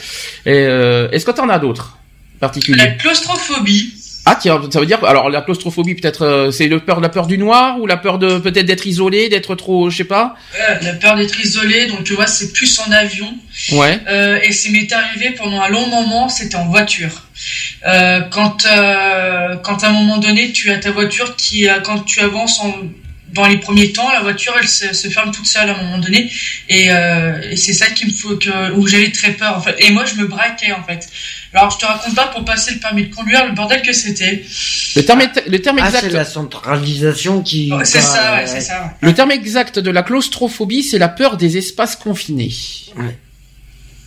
Euh, 0.46 1.10
est-ce 1.12 1.26
que 1.26 1.32
tu 1.32 1.42
en 1.42 1.50
as 1.50 1.58
d'autres 1.58 1.98
La 2.36 2.48
particuliers 2.48 2.96
claustrophobie. 2.98 3.94
Ah 4.28 4.36
tiens, 4.36 4.60
ça 4.72 4.80
veut 4.80 4.88
dire 4.88 5.04
alors 5.06 5.30
la 5.30 5.42
claustrophobie 5.42 5.94
peut-être 5.94 6.24
euh, 6.24 6.52
c'est 6.52 6.68
le 6.68 6.80
peur 6.80 7.00
la 7.00 7.10
peur 7.10 7.28
du 7.28 7.38
noir 7.38 7.80
ou 7.80 7.86
la 7.86 7.96
peur 7.96 8.18
de 8.18 8.40
peut-être 8.40 8.66
d'être 8.66 8.88
isolé, 8.88 9.30
d'être 9.30 9.54
trop, 9.54 9.92
je 9.92 9.98
sais 9.98 10.04
pas? 10.04 10.36
Euh, 10.60 10.80
la 10.82 10.94
peur 10.94 11.16
d'être 11.16 11.40
isolé, 11.40 11.86
donc 11.86 12.04
tu 12.04 12.14
vois, 12.14 12.26
c'est 12.26 12.52
plus 12.52 12.80
en 12.80 12.92
avion. 12.92 13.32
Ouais. 13.74 14.00
Euh, 14.10 14.40
et 14.42 14.52
c'est 14.52 14.72
m'est 14.72 14.92
arrivé 14.92 15.30
pendant 15.32 15.62
un 15.62 15.70
long 15.70 15.88
moment, 15.88 16.28
c'était 16.28 16.56
en 16.56 16.68
voiture. 16.68 17.22
Quand, 18.32 18.66
quand 19.64 19.84
à 19.84 19.88
un 19.90 19.92
moment 19.92 20.18
donné, 20.18 20.52
tu 20.52 20.72
as 20.72 20.78
ta 20.78 20.90
voiture 20.90 21.36
qui, 21.36 21.68
quand 21.84 22.00
tu 22.00 22.20
avances 22.22 22.60
en, 22.62 22.74
dans 23.32 23.46
les 23.46 23.58
premiers 23.58 23.92
temps, 23.92 24.12
la 24.12 24.22
voiture, 24.22 24.54
elle 24.60 24.68
se, 24.68 24.94
se 24.94 25.08
ferme 25.10 25.32
toute 25.32 25.46
seule 25.46 25.70
à 25.70 25.78
un 25.78 25.84
moment 25.84 26.00
donné. 26.00 26.32
Et, 26.68 26.88
et 26.88 27.56
c'est 27.56 27.74
ça 27.74 27.88
qui 27.88 28.08
me 28.08 28.12
faut 28.12 28.38
que, 28.38 28.72
où 28.72 28.88
j'avais 28.88 29.12
très 29.12 29.34
peur, 29.34 29.58
en 29.58 29.62
fait. 29.62 29.76
Et 29.80 29.92
moi, 29.92 30.06
je 30.06 30.16
me 30.16 30.26
braquais, 30.26 30.72
en 30.72 30.84
fait. 30.84 31.08
Alors, 31.56 31.72
je 31.72 31.78
te 31.78 31.86
raconte 31.86 32.14
pas 32.16 32.28
pour 32.28 32.44
passer 32.44 32.74
le 32.74 32.80
permis 32.80 33.08
de 33.08 33.16
conduire, 33.16 33.46
le 33.48 33.54
bordel 33.54 33.82
que 33.82 33.94
c'était. 33.94 34.44
Le 34.96 35.02
terme 35.04 35.22
le 35.48 35.60
terme 35.60 35.78
Ah, 35.82 35.88
exact 35.88 36.02
c'est 36.02 36.10
la 36.10 36.26
centralisation 36.26 37.42
qui. 37.42 37.72
C'est 37.86 38.02
ça, 38.02 38.36
ouais, 38.36 38.48
c'est 38.48 38.60
ça. 38.62 38.94
le 39.00 39.14
terme 39.14 39.32
exact 39.32 39.80
de 39.80 39.90
la 39.90 40.04
claustrophobie, 40.04 40.84
c'est 40.84 40.98
la 40.98 41.08
peur 41.10 41.38
des 41.38 41.58
espaces 41.58 41.96
confinés. 41.96 42.52
Ouais. 42.98 43.18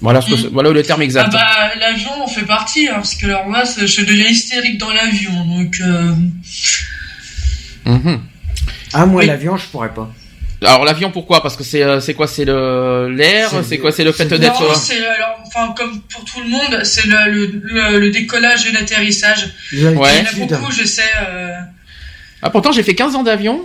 Voilà, 0.01 0.21
ce 0.21 0.31
que 0.31 0.37
c'est- 0.37 0.47
voilà 0.49 0.71
le 0.71 0.83
terme 0.83 1.01
Ah 1.01 1.05
exact. 1.05 1.33
bah, 1.33 1.73
l'avion 1.81 2.23
en 2.23 2.29
fait 2.29 2.45
partie, 2.45 2.87
hein, 2.87 2.95
parce 2.97 3.15
que 3.17 3.27
alors 3.27 3.49
moi, 3.49 3.65
je 3.65 4.03
deviens 4.05 4.29
hystérique 4.29 4.79
dans 4.79 4.93
l'avion, 4.93 5.45
donc... 5.45 5.81
Euh... 5.81 6.15
Mhm. 7.87 8.21
Ah, 8.93 9.07
moi, 9.07 9.21
Oui. 9.23 9.27
l'avion, 9.27 9.57
je 9.57 9.67
pourrais 9.67 9.93
pas. 9.93 10.09
Alors 10.63 10.85
l'avion 10.85 11.11
pourquoi? 11.13 11.43
Parce 11.43 11.57
que 11.57 11.63
c'est 11.63 11.83
euh, 11.83 12.01
c'est 12.01 12.15
quoi? 12.15 12.27
C'est 12.27 12.45
le 12.45 13.09
l'air? 13.15 13.51
C'est 13.67 13.79
quoi? 13.79 13.93
C'est 13.93 14.05
le 14.05 14.13
fait 14.13 14.25
d'être 14.27 14.61
Non, 14.61 14.75
c'est 14.75 14.99
alors, 15.07 15.39
enfin, 15.47 15.73
comme 15.77 16.01
pour 16.03 16.25
tout 16.25 16.41
le 16.41 16.49
monde, 16.49 16.83
c'est 16.85 17.07
le, 17.07 17.31
le, 17.31 17.47
le, 17.63 17.99
le 18.01 18.11
décollage 18.11 18.67
et 18.67 18.73
l'atterrissage. 18.73 19.51
Ouais. 19.73 19.81
Il 19.81 19.87
y 19.89 19.95
en 20.43 20.55
a 20.55 20.57
beaucoup, 20.59 20.73
je 20.73 20.85
sais. 20.85 21.03
Euh... 21.29 21.55
Ah 22.43 22.51
pourtant 22.51 22.73
j'ai 22.73 22.83
fait 22.83 22.95
15 22.95 23.15
ans 23.15 23.23
d'avion. 23.23 23.61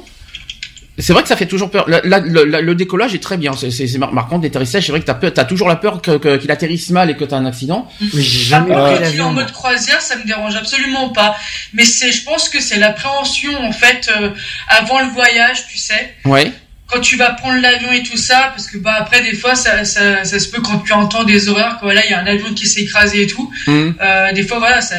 C'est 0.99 1.11
vrai 1.11 1.23
que 1.23 1.27
ça 1.27 1.35
fait 1.35 1.47
toujours 1.47 1.71
peur. 1.71 1.89
La- 1.89 2.01
la- 2.03 2.19
le, 2.19 2.43
la- 2.43 2.61
le 2.61 2.75
décollage 2.75 3.15
est 3.15 3.19
très 3.23 3.35
bien. 3.37 3.53
C'est 3.57 3.97
mar- 3.97 4.13
marquant 4.13 4.37
l'atterrissage. 4.39 4.85
C'est 4.85 4.91
vrai 4.91 5.01
que 5.01 5.05
t'as 5.07 5.15
t'as 5.15 5.43
toujours 5.45 5.67
la 5.67 5.75
peur 5.75 6.03
que- 6.03 6.17
que- 6.17 6.37
qu'il 6.37 6.51
atterrisse 6.51 6.91
mal 6.91 7.09
et 7.09 7.15
que 7.17 7.23
t'as 7.23 7.37
un 7.37 7.47
accident. 7.47 7.89
Mais 8.13 8.21
j'ai 8.21 8.43
jamais 8.45 8.71
pris 8.75 8.99
l'avion. 8.99 9.25
en 9.25 9.31
mode 9.33 9.51
croisière, 9.51 9.99
ça 10.01 10.15
me 10.17 10.23
dérange 10.27 10.55
absolument 10.55 11.09
pas. 11.09 11.35
Mais 11.73 11.83
c'est, 11.85 12.11
je 12.11 12.23
pense 12.23 12.47
que 12.47 12.59
c'est 12.61 12.77
l'appréhension, 12.77 13.59
en 13.65 13.71
fait, 13.71 14.11
euh, 14.21 14.29
avant 14.67 14.99
le 14.99 15.07
voyage, 15.07 15.65
tu 15.67 15.79
sais. 15.79 16.13
Ouais. 16.25 16.51
Quand 16.93 16.99
tu 16.99 17.17
vas 17.17 17.31
prendre 17.31 17.59
l'avion 17.59 17.91
et 17.91 18.03
tout 18.03 18.17
ça, 18.17 18.51
parce 18.55 18.67
que 18.67 18.77
bah 18.77 18.93
après 18.99 19.23
des 19.23 19.33
fois 19.33 19.55
ça, 19.55 19.83
ça, 19.83 20.23
ça 20.23 20.37
se 20.37 20.47
peut 20.47 20.61
quand 20.61 20.79
tu 20.79 20.93
entends 20.93 21.23
des 21.23 21.49
horreurs, 21.49 21.79
que 21.79 21.85
voilà 21.85 22.05
il 22.05 22.11
y 22.11 22.13
a 22.13 22.19
un 22.19 22.27
avion 22.27 22.53
qui 22.53 22.67
s'est 22.67 22.81
écrasé 22.81 23.23
et 23.23 23.27
tout. 23.27 23.51
Mhm. 23.65 23.95
Euh, 23.99 24.31
des 24.33 24.43
fois, 24.43 24.59
voilà, 24.59 24.79
ça, 24.79 24.95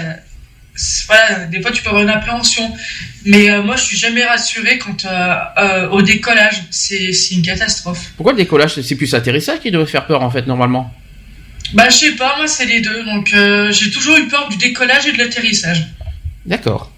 voilà, 1.07 1.47
des 1.47 1.63
fois 1.63 1.71
tu 1.71 1.83
peux 1.83 1.91
avoir 1.91 2.03
une 2.03 2.11
appréhension. 2.11 2.69
Mais 3.27 3.49
euh, 3.49 3.63
moi, 3.63 3.77
je 3.77 3.85
suis 3.85 3.97
jamais 3.97 4.25
rassuré 4.25 4.79
quand 4.79 5.05
euh, 5.05 5.89
au 5.91 6.03
décollage, 6.03 6.65
c'est 6.71 7.13
c'est 7.13 7.37
une 7.37 7.43
catastrophe. 7.43 8.11
Pourquoi 8.17 8.33
le 8.33 8.39
décollage 8.39 8.81
C'est 8.81 8.97
plus 8.97 9.13
l'atterrissage 9.13 9.61
qui 9.61 9.71
devrait 9.71 9.87
faire 9.87 10.07
peur 10.07 10.23
en 10.23 10.31
fait 10.31 10.49
normalement? 10.49 10.93
Bah, 11.75 11.89
je 11.91 11.97
sais 11.97 12.13
pas, 12.13 12.37
moi 12.39 12.49
c'est 12.49 12.67
les 12.67 12.81
deux. 12.81 13.05
Donc, 13.05 13.33
j'ai 13.71 13.91
toujours 13.91 14.17
eu 14.17 14.27
peur 14.27 14.49
du 14.49 14.57
décollage 14.57 15.07
et 15.07 15.13
de 15.13 15.19
l'atterrissage. 15.19 15.87
D'accord. 16.45 16.91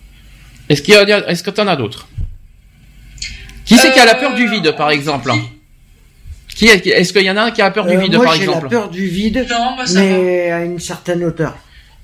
Est-ce 0.70 0.80
qu'il 0.80 0.94
y 0.94 0.96
a 0.96 1.28
Est-ce 1.28 1.42
que 1.42 1.50
t'en 1.50 1.68
as 1.68 1.76
d'autres? 1.76 2.08
Qui 3.66 3.76
c'est 3.76 3.92
qui 3.92 3.98
a 4.00 4.04
la 4.06 4.14
peur 4.14 4.34
du 4.34 4.48
vide 4.48 4.74
par 4.76 4.90
exemple 4.90 5.30
Qui 6.54 6.68
est- 6.68 6.86
Est-ce 6.86 7.12
qu'il 7.12 7.22
y 7.22 7.30
en 7.30 7.36
a 7.36 7.42
un 7.42 7.50
qui 7.50 7.60
a 7.60 7.70
peur 7.70 7.84
du 7.86 7.96
Euh, 7.96 8.00
vide 8.00 8.14
moi, 8.14 8.24
par 8.24 8.34
j'ai 8.34 8.46
la 8.46 8.52
exemple 8.52 8.68
peur 8.68 8.88
du 8.88 9.06
vide, 9.06 9.44
Non, 9.50 9.74
moi 9.76 9.86
ça 9.86 10.00
va. 10.00 10.06
mais 10.06 10.50
à 10.50 10.64
une 10.64 10.78
certaine 10.80 11.22
hauteur. 11.24 11.54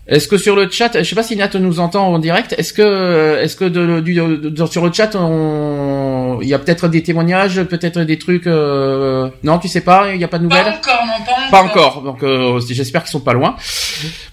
Est-ce 0.09 0.27
que 0.27 0.37
sur 0.37 0.57
le 0.57 0.69
chat, 0.69 0.91
je 0.99 1.05
sais 1.09 1.15
pas 1.15 1.23
si 1.23 1.37
Nat 1.37 1.49
nous 1.55 1.79
entend 1.79 2.09
en 2.09 2.19
direct, 2.19 2.57
est-ce 2.59 2.73
que, 2.73 3.39
est-ce 3.41 3.55
que 3.55 3.65
de, 3.67 4.01
du, 4.01 4.15
de- 4.15 4.49
de- 4.51 4.67
sur 4.67 4.85
le 4.85 4.93
chat, 4.93 5.15
on, 5.15 6.41
il 6.43 6.49
y 6.49 6.55
a 6.55 6.59
peut-être 6.59 6.89
des 6.89 7.05
témoignages, 7.05 7.63
peut-être 7.63 8.01
des 8.01 8.19
trucs, 8.19 8.49
euh, 8.49 9.29
non, 9.45 9.61
tu 9.61 9.69
sais 9.69 9.81
pas, 9.81 10.11
il 10.13 10.19
n'y 10.19 10.25
a 10.25 10.29
pas 10.29 10.41
de 10.41 10.49
Pas 10.49 10.59
nouvelles? 10.59 10.75
encore, 10.75 11.07
non, 11.07 11.25
pas 11.25 11.33
encore. 11.33 11.51
Pas 11.53 11.63
encore, 11.63 12.03
donc 12.03 12.23
euh, 12.25 12.61
j'espère 12.69 13.05
qu'ils 13.05 13.13
sont 13.13 13.21
pas 13.21 13.33
loin. 13.33 13.55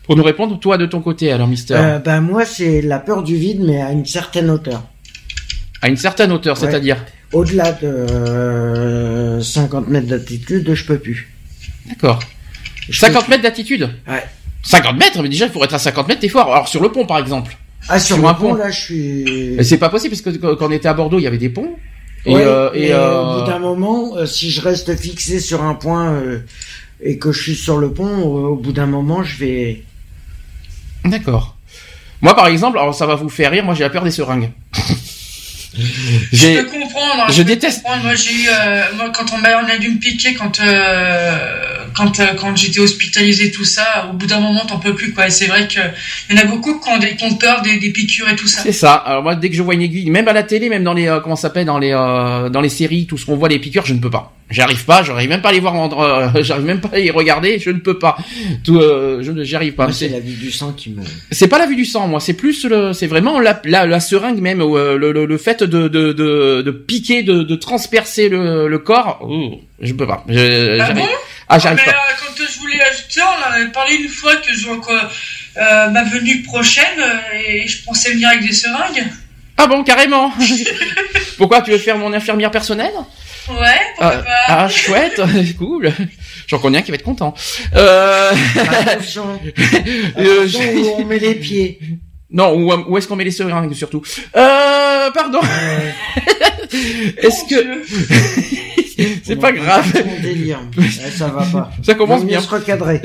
Pour 0.08 0.16
nous 0.16 0.24
répondre, 0.24 0.60
toi 0.60 0.78
de 0.78 0.88
ton 0.88 1.02
côté, 1.02 1.32
alors 1.32 1.48
Mister, 1.48 1.76
Euh, 1.76 2.00
ben 2.00 2.20
moi, 2.20 2.46
c'est 2.46 2.82
la 2.82 2.98
peur 2.98 3.22
du 3.22 3.36
vide, 3.36 3.62
mais 3.64 3.80
à 3.80 3.92
une 3.92 4.06
certaine 4.06 4.50
hauteur. 4.50 4.82
à 5.84 5.88
une 5.88 5.98
certaine 5.98 6.32
hauteur, 6.32 6.60
ouais. 6.60 6.68
c'est-à-dire. 6.68 6.98
Au-delà 7.34 7.72
de 7.74 7.88
euh, 7.88 9.42
50 9.42 9.88
mètres 9.88 10.08
d'altitude, 10.08 10.74
je 10.74 10.86
peux 10.86 10.98
plus. 10.98 11.32
D'accord. 11.88 12.20
Je 12.90 13.00
50 13.00 13.26
peux 13.26 13.32
mètres 13.32 13.44
d'attitude. 13.44 13.90
Ouais. 14.08 14.24
50 14.64 14.98
mètres, 14.98 15.22
mais 15.22 15.30
déjà 15.30 15.48
pour 15.48 15.64
être 15.64 15.74
à 15.74 15.80
50 15.80 16.08
mètres, 16.08 16.22
t'es 16.22 16.30
fort. 16.30 16.52
Alors 16.52 16.68
sur 16.68 16.82
le 16.82 16.92
pont, 16.92 17.06
par 17.06 17.20
exemple. 17.20 17.56
Ah, 17.88 18.00
sur, 18.00 18.16
sur 18.16 18.24
le 18.24 18.30
un 18.30 18.34
pont, 18.34 18.50
pont. 18.50 18.54
là, 18.56 18.72
je 18.72 18.80
suis... 18.80 19.58
C'est 19.64 19.78
pas 19.78 19.90
possible 19.90 20.16
parce 20.16 20.22
que 20.38 20.38
quand 20.56 20.68
on 20.68 20.72
était 20.72 20.88
à 20.88 20.94
Bordeaux, 20.94 21.18
il 21.20 21.24
y 21.24 21.28
avait 21.28 21.38
des 21.38 21.50
ponts. 21.50 21.76
Et, 22.26 22.34
Ouais, 22.36 22.44
euh, 22.44 22.70
et 22.74 22.92
euh, 22.92 23.22
au 23.22 23.40
bout 23.40 23.48
d'un 23.48 23.60
moment, 23.60 24.18
euh, 24.18 24.26
si 24.26 24.50
je 24.52 24.60
reste 24.62 24.94
fixé 24.98 25.40
sur 25.40 25.64
un 25.64 25.74
point 25.76 26.12
euh, 26.14 26.40
et 27.02 27.18
que 27.18 27.32
je 27.32 27.42
suis 27.42 27.56
sur 27.56 27.78
le 27.78 27.94
pont, 27.94 28.06
euh, 28.06 28.50
au 28.50 28.56
bout 28.58 28.74
d'un 28.74 28.88
moment, 28.88 29.24
je 29.24 29.38
vais... 29.38 29.84
D'accord. 31.06 31.56
Moi, 32.22 32.36
par 32.36 32.48
exemple, 32.48 32.78
alors 32.78 32.94
ça 32.94 33.06
va 33.06 33.16
vous 33.16 33.30
faire 33.30 33.52
rire, 33.52 33.64
moi 33.64 33.74
j'ai 33.74 33.84
la 33.86 33.90
peur 33.90 34.04
des 34.04 34.12
seringues. 34.12 34.52
Je 35.78 35.84
j'ai, 36.32 36.64
peux 36.64 36.70
comprendre. 36.70 37.24
hein, 37.28 37.32
je 37.32 37.38
peux 37.44 37.44
déteste- 37.50 37.84
comprendre. 37.84 38.04
Moi, 38.04 38.16
j'ai 38.16 38.34
eu, 38.34 38.48
euh, 38.50 38.84
moi, 38.96 39.12
quand 39.14 39.32
on 39.34 39.38
m'a, 39.38 39.62
on 39.64 39.68
a 39.70 39.78
dû 39.78 39.90
me 39.90 40.00
piquer, 40.00 40.34
quand, 40.34 40.60
euh, 40.60 41.79
quand, 41.96 42.20
euh, 42.20 42.26
quand 42.40 42.56
j'étais 42.56 42.80
hospitalisé, 42.80 43.52
tout 43.52 43.66
ça, 43.66 44.08
au 44.10 44.14
bout 44.14 44.26
d'un 44.28 44.40
moment, 44.40 44.66
t'en 44.66 44.80
peux 44.80 44.94
plus, 44.96 45.14
quoi. 45.14 45.28
Et 45.28 45.30
c'est 45.30 45.48
vrai 45.48 45.68
que 45.68 45.80
il 46.30 46.36
y 46.36 46.40
en 46.40 46.42
a 46.44 46.46
beaucoup 46.46 46.80
qui 46.80 46.90
ont, 46.90 46.98
des, 47.00 47.16
qui 47.16 47.26
ont 47.26 47.36
peur 47.36 47.62
des, 47.62 47.78
des 47.78 47.92
piqûres 47.92 48.30
et 48.30 48.36
tout 48.36 48.48
ça. 48.48 48.62
c'est 48.62 48.72
ça. 48.72 48.94
Alors 48.94 49.24
moi, 49.24 49.36
dès 49.36 49.50
que 49.50 49.56
je 49.56 49.62
vois 49.62 49.74
une 49.74 49.82
aiguille, 49.82 50.10
même 50.10 50.28
à 50.28 50.34
la 50.34 50.44
télé, 50.44 50.70
même 50.70 50.84
dans 50.84 50.94
les, 50.94 51.08
euh, 51.08 51.20
comment 51.20 51.36
ça 51.36 51.44
s'appelle, 51.44 51.66
dans 51.66 51.80
les, 51.80 51.92
euh, 51.94 52.50
dans 52.50 52.62
les 52.62 52.70
séries, 52.70 53.06
tout 53.06 53.18
ce 53.18 53.26
qu'on 53.26 53.36
voit 53.36 53.50
les 53.50 53.60
piqûres, 53.60 53.86
je 53.86 53.94
ne 53.94 54.00
peux 54.00 54.10
pas. 54.10 54.34
J'arrive 54.52 54.84
pas, 54.84 55.04
j'arrive 55.04 55.30
même 55.30 55.42
pas 55.44 55.50
à 55.50 55.52
les 55.52 55.60
voir, 55.60 55.76
euh, 56.02 56.30
j'arrive 56.42 56.66
même 56.66 56.82
pas 56.82 56.90
à 56.94 56.98
les 56.98 57.12
regarder, 57.12 57.60
je 57.60 57.70
ne 57.70 57.78
peux 57.80 58.00
pas. 58.00 58.18
Tout, 58.64 58.78
euh, 58.80 59.20
je 59.22 59.32
ne, 59.32 59.44
j'y 59.44 59.56
arrive 59.56 59.74
pas. 59.76 59.92
C'est 59.92 60.08
la 60.08 60.20
vie 60.20 60.34
du 60.34 60.50
sang 60.52 60.72
qui 60.74 60.90
me... 60.90 61.04
c'est 61.30 61.48
pas 61.48 61.60
la 61.60 61.68
vue 61.68 61.76
du 61.76 61.86
sang, 61.86 62.08
moi, 62.08 62.20
c'est 62.20 62.34
plus 62.34 62.66
le, 62.66 62.92
c'est 62.94 63.06
vraiment 63.06 63.40
la, 63.40 63.62
la, 63.66 63.86
la 63.86 64.00
seringue 64.00 64.40
même, 64.42 64.60
ou, 64.62 64.76
euh, 64.76 64.98
le, 64.98 65.12
le, 65.12 65.26
le 65.28 65.38
fait 65.38 65.62
de, 65.62 65.88
de, 65.88 66.14
de, 66.14 66.64
de 66.64 66.72
piquer, 66.72 67.22
de, 67.22 67.44
de 67.44 67.56
transpercer 67.56 68.28
le, 68.28 68.68
le 68.68 68.80
corps. 68.80 69.20
Ouh, 69.30 69.56
je 69.82 69.94
peux 69.94 70.08
pas. 70.08 70.24
Je, 70.28 70.72
Ah 70.72 70.78
j'arrive- 70.88 70.96
bon? 71.04 71.08
Ah, 71.50 71.60
j'arrive 71.60 71.82
Mais 71.86 71.92
pas. 71.92 71.98
euh, 71.98 72.14
quand 72.38 72.44
je 72.46 72.60
voulais 72.60 72.82
ajouter, 72.82 73.22
on 73.22 73.50
en 73.50 73.54
avait 73.54 73.72
parlé 73.72 73.96
une 73.96 74.10
fois 74.10 74.36
que 74.38 74.54
je 74.54 74.66
vois 74.66 74.78
quoi, 74.80 75.10
euh, 75.58 75.90
ma 75.90 76.04
venue 76.04 76.42
prochaine 76.44 77.00
euh, 77.00 77.38
et 77.48 77.68
je 77.68 77.84
pensais 77.84 78.12
venir 78.12 78.30
avec 78.30 78.42
des 78.48 78.54
seringues. 78.54 79.06
Ah 79.58 79.68
bon, 79.68 79.84
carrément. 79.84 80.32
Pourquoi 81.38 81.62
tu 81.62 81.72
veux 81.72 81.78
faire 81.78 81.98
mon 81.98 82.14
infirmière 82.14 82.52
personnelle? 82.52 82.94
Ouais, 83.50 83.80
pourquoi 83.98 84.16
ah, 84.16 84.24
pas. 84.24 84.32
ah, 84.48 84.70
chouette, 84.70 85.20
cool. 85.58 85.92
J'en 86.48 86.60
connais 86.60 86.78
un 86.78 86.82
qui 86.84 86.92
va 86.92 86.96
être 86.96 87.04
content. 87.04 87.34
Euh, 87.76 88.32
Attention, 88.86 89.40
euh, 90.18 90.48
je- 90.48 90.78
où 90.78 90.96
on 91.02 91.06
met 91.06 91.18
les 91.20 91.34
pieds. 91.36 91.80
Non, 92.32 92.54
où, 92.56 92.72
où 92.92 92.98
est-ce 92.98 93.08
qu'on 93.08 93.16
met 93.16 93.24
les 93.24 93.32
seringues 93.32 93.74
surtout 93.74 94.04
Euh, 94.36 95.10
pardon. 95.12 95.40
Est-ce 97.18 97.50
que 97.50 97.84
c'est 99.24 99.36
pas 99.38 99.52
grave 99.52 99.92
Mon 100.06 100.22
délire. 100.22 100.60
Ouais, 100.78 100.86
ça 101.16 101.28
va 101.28 101.44
pas. 101.44 101.72
Ça 101.84 101.96
commence 101.96 102.24
bien. 102.26 102.42
se 102.42 102.50
recadrer. 102.50 103.02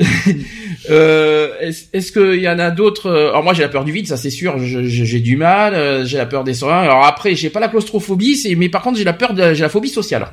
Euh, 0.91 1.49
est-ce, 1.61 1.85
est-ce 1.93 2.11
qu'il 2.11 2.39
y 2.41 2.47
en 2.49 2.59
a 2.59 2.69
d'autres 2.69 3.07
euh, 3.09 3.29
Alors 3.29 3.43
moi 3.43 3.53
j'ai 3.55 3.63
la 3.63 3.69
peur 3.69 3.83
du 3.85 3.91
vide, 3.91 4.07
ça 4.07 4.17
c'est 4.17 4.29
sûr. 4.29 4.59
je- 4.59 4.83
je- 4.87 5.03
j'ai 5.05 5.19
du 5.19 5.35
mal. 5.37 5.73
euh, 5.73 6.05
j'ai 6.05 6.17
la 6.17 6.27
peur 6.27 6.43
des 6.43 6.53
seringues. 6.53 6.85
Alors 6.85 7.05
après 7.05 7.35
j'ai 7.35 7.49
pas 7.49 7.59
la 7.59 7.69
claustrophobie, 7.69 8.35
c'est 8.35 8.53
mais 8.55 8.69
par 8.69 8.83
contre 8.83 8.97
j'ai 8.99 9.03
la 9.03 9.13
peur 9.13 9.33
de 9.33 9.53
j'ai 9.55 9.63
la 9.63 9.69
phobie 9.69 9.89
sociale. 9.89 10.27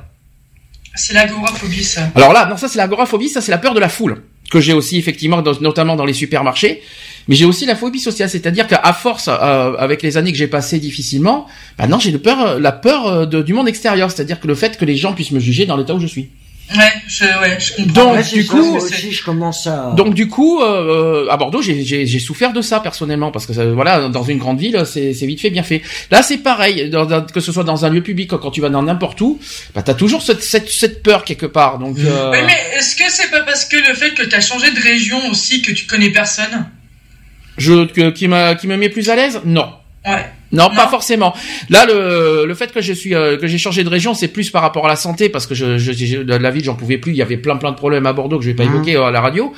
C'est 0.95 1.13
l'agoraphobie, 1.13 1.83
ça. 1.83 2.01
Alors 2.13 2.33
là, 2.33 2.45
non, 2.45 2.55
ça 2.55 2.67
c'est 2.67 2.77
l'agoraphobie, 2.77 3.29
ça 3.29 3.41
c'est 3.41 3.51
la 3.51 3.57
peur 3.57 3.73
de 3.73 3.79
la 3.79 3.89
foule 3.89 4.21
que 4.51 4.59
j'ai 4.59 4.73
aussi 4.73 4.99
effectivement, 4.99 5.41
dans- 5.41 5.59
notamment 5.59 5.95
dans 5.95 6.05
les 6.05 6.13
supermarchés. 6.13 6.83
Mais 7.27 7.35
j'ai 7.35 7.45
aussi 7.45 7.65
la 7.65 7.75
phobie 7.75 7.99
sociale, 7.99 8.29
c'est-à-dire 8.29 8.67
qu'à 8.67 8.93
force, 8.93 9.27
euh, 9.29 9.73
avec 9.77 10.01
les 10.01 10.17
années 10.17 10.31
que 10.31 10.37
j'ai 10.37 10.47
passées 10.47 10.79
difficilement, 10.79 11.47
maintenant 11.79 11.99
j'ai 11.99 12.11
le 12.11 12.19
peur, 12.19 12.59
la 12.59 12.71
peur 12.71 13.07
euh, 13.07 13.25
de- 13.25 13.41
du 13.41 13.53
monde 13.53 13.67
extérieur, 13.67 14.11
c'est-à-dire 14.11 14.39
que 14.39 14.47
le 14.47 14.55
fait 14.55 14.77
que 14.77 14.85
les 14.85 14.95
gens 14.97 15.13
puissent 15.13 15.31
me 15.31 15.39
juger 15.39 15.65
dans 15.65 15.77
l'état 15.77 15.93
où 15.93 15.99
je 15.99 16.07
suis. 16.07 16.29
Ouais, 16.77 16.91
je, 17.07 17.25
ouais, 17.25 17.57
je 17.59 17.73
comprends. 17.75 17.93
Donc, 18.05 18.13
Ouais, 18.15 18.23
du 18.23 18.45
coup, 18.47 18.71
moi 18.71 18.79
c'est- 18.79 18.95
aussi, 18.95 19.11
je 19.11 19.21
commence 19.23 19.67
à... 19.67 19.93
Donc 19.97 20.13
du 20.13 20.29
coup, 20.29 20.61
euh, 20.61 21.27
à 21.29 21.35
Bordeaux, 21.35 21.61
j'ai- 21.61 21.83
j'ai 21.83 22.05
j'ai 22.05 22.19
souffert 22.19 22.53
de 22.53 22.61
ça 22.61 22.79
personnellement 22.79 23.31
parce 23.31 23.45
que 23.45 23.51
ça- 23.53 23.65
voilà, 23.65 24.07
dans 24.07 24.23
une 24.23 24.37
grande 24.37 24.59
ville, 24.59 24.81
c'est 24.85 25.13
c'est 25.13 25.25
vite 25.25 25.41
fait, 25.41 25.49
bien 25.49 25.61
fait. 25.63 25.81
Là, 26.09 26.23
c'est 26.23 26.37
pareil, 26.37 26.89
dans- 26.89 27.05
dans- 27.05 27.21
que 27.25 27.41
ce 27.41 27.51
soit 27.51 27.65
dans 27.65 27.83
un 27.85 27.89
lieu 27.89 28.01
public 28.01 28.31
ou 28.31 28.37
quand 28.37 28.49
tu 28.49 28.61
vas 28.61 28.69
dans 28.69 28.81
n'importe 28.81 29.19
où, 29.19 29.39
bah 29.75 29.81
t'as 29.83 29.93
toujours 29.93 30.21
cette, 30.21 30.41
cette 30.41 30.69
cette 30.69 31.03
peur 31.03 31.25
quelque 31.25 31.45
part. 31.45 31.79
Donc 31.79 31.97
euh, 31.99 32.31
Oui, 32.31 32.37
mais 32.47 32.57
est-ce 32.77 32.95
que 32.95 33.03
c'est 33.09 33.29
pas 33.29 33.41
parce 33.41 33.65
que 33.65 33.75
le 33.75 33.93
fait 33.93 34.11
que 34.13 34.23
t'as 34.23 34.39
changé 34.41 34.71
de 34.71 34.79
région 34.81 35.19
aussi 35.29 35.61
que 35.61 35.71
tu 35.73 35.85
connais 35.85 36.11
personne? 36.11 36.65
Je 37.57 37.85
que- 37.85 38.09
qui 38.11 38.27
m'a 38.27 38.55
qui 38.55 38.67
me 38.67 38.77
met 38.77 38.89
plus 38.89 39.09
à 39.09 39.15
l'aise 39.15 39.41
Non. 39.45 39.67
Ouais. 40.05 40.25
Non, 40.53 40.69
pas 40.69 40.87
forcément. 40.87 41.33
Là, 41.71 41.85
le, 41.87 42.45
le 42.45 42.53
fait 42.53 42.71
que 42.71 42.79
je 42.79 42.93
suis 42.93 43.15
euh, 43.15 43.37
que 43.37 43.47
j'ai 43.47 43.57
changé 43.57 43.83
de 43.83 43.89
région, 43.89 44.13
c'est 44.13 44.27
plus 44.27 44.51
par 44.51 44.61
rapport 44.61 44.85
à 44.85 44.89
la 44.89 44.95
santé 44.95 45.27
parce 45.29 45.47
que 45.47 45.55
je, 45.55 45.79
je, 45.79 46.17
la 46.19 46.51
ville, 46.51 46.63
j'en 46.63 46.75
pouvais 46.75 46.99
plus. 46.99 47.11
Il 47.11 47.17
y 47.17 47.23
avait 47.23 47.37
plein 47.37 47.55
plein 47.55 47.71
de 47.71 47.75
problèmes 47.75 48.05
à 48.05 48.13
Bordeaux 48.13 48.37
que 48.37 48.43
je 48.43 48.49
vais 48.51 48.55
pas 48.55 48.65
mmh. 48.65 48.75
évoquer 48.75 48.95
euh, 48.95 49.05
à 49.05 49.11
la 49.11 49.19
radio. 49.19 49.51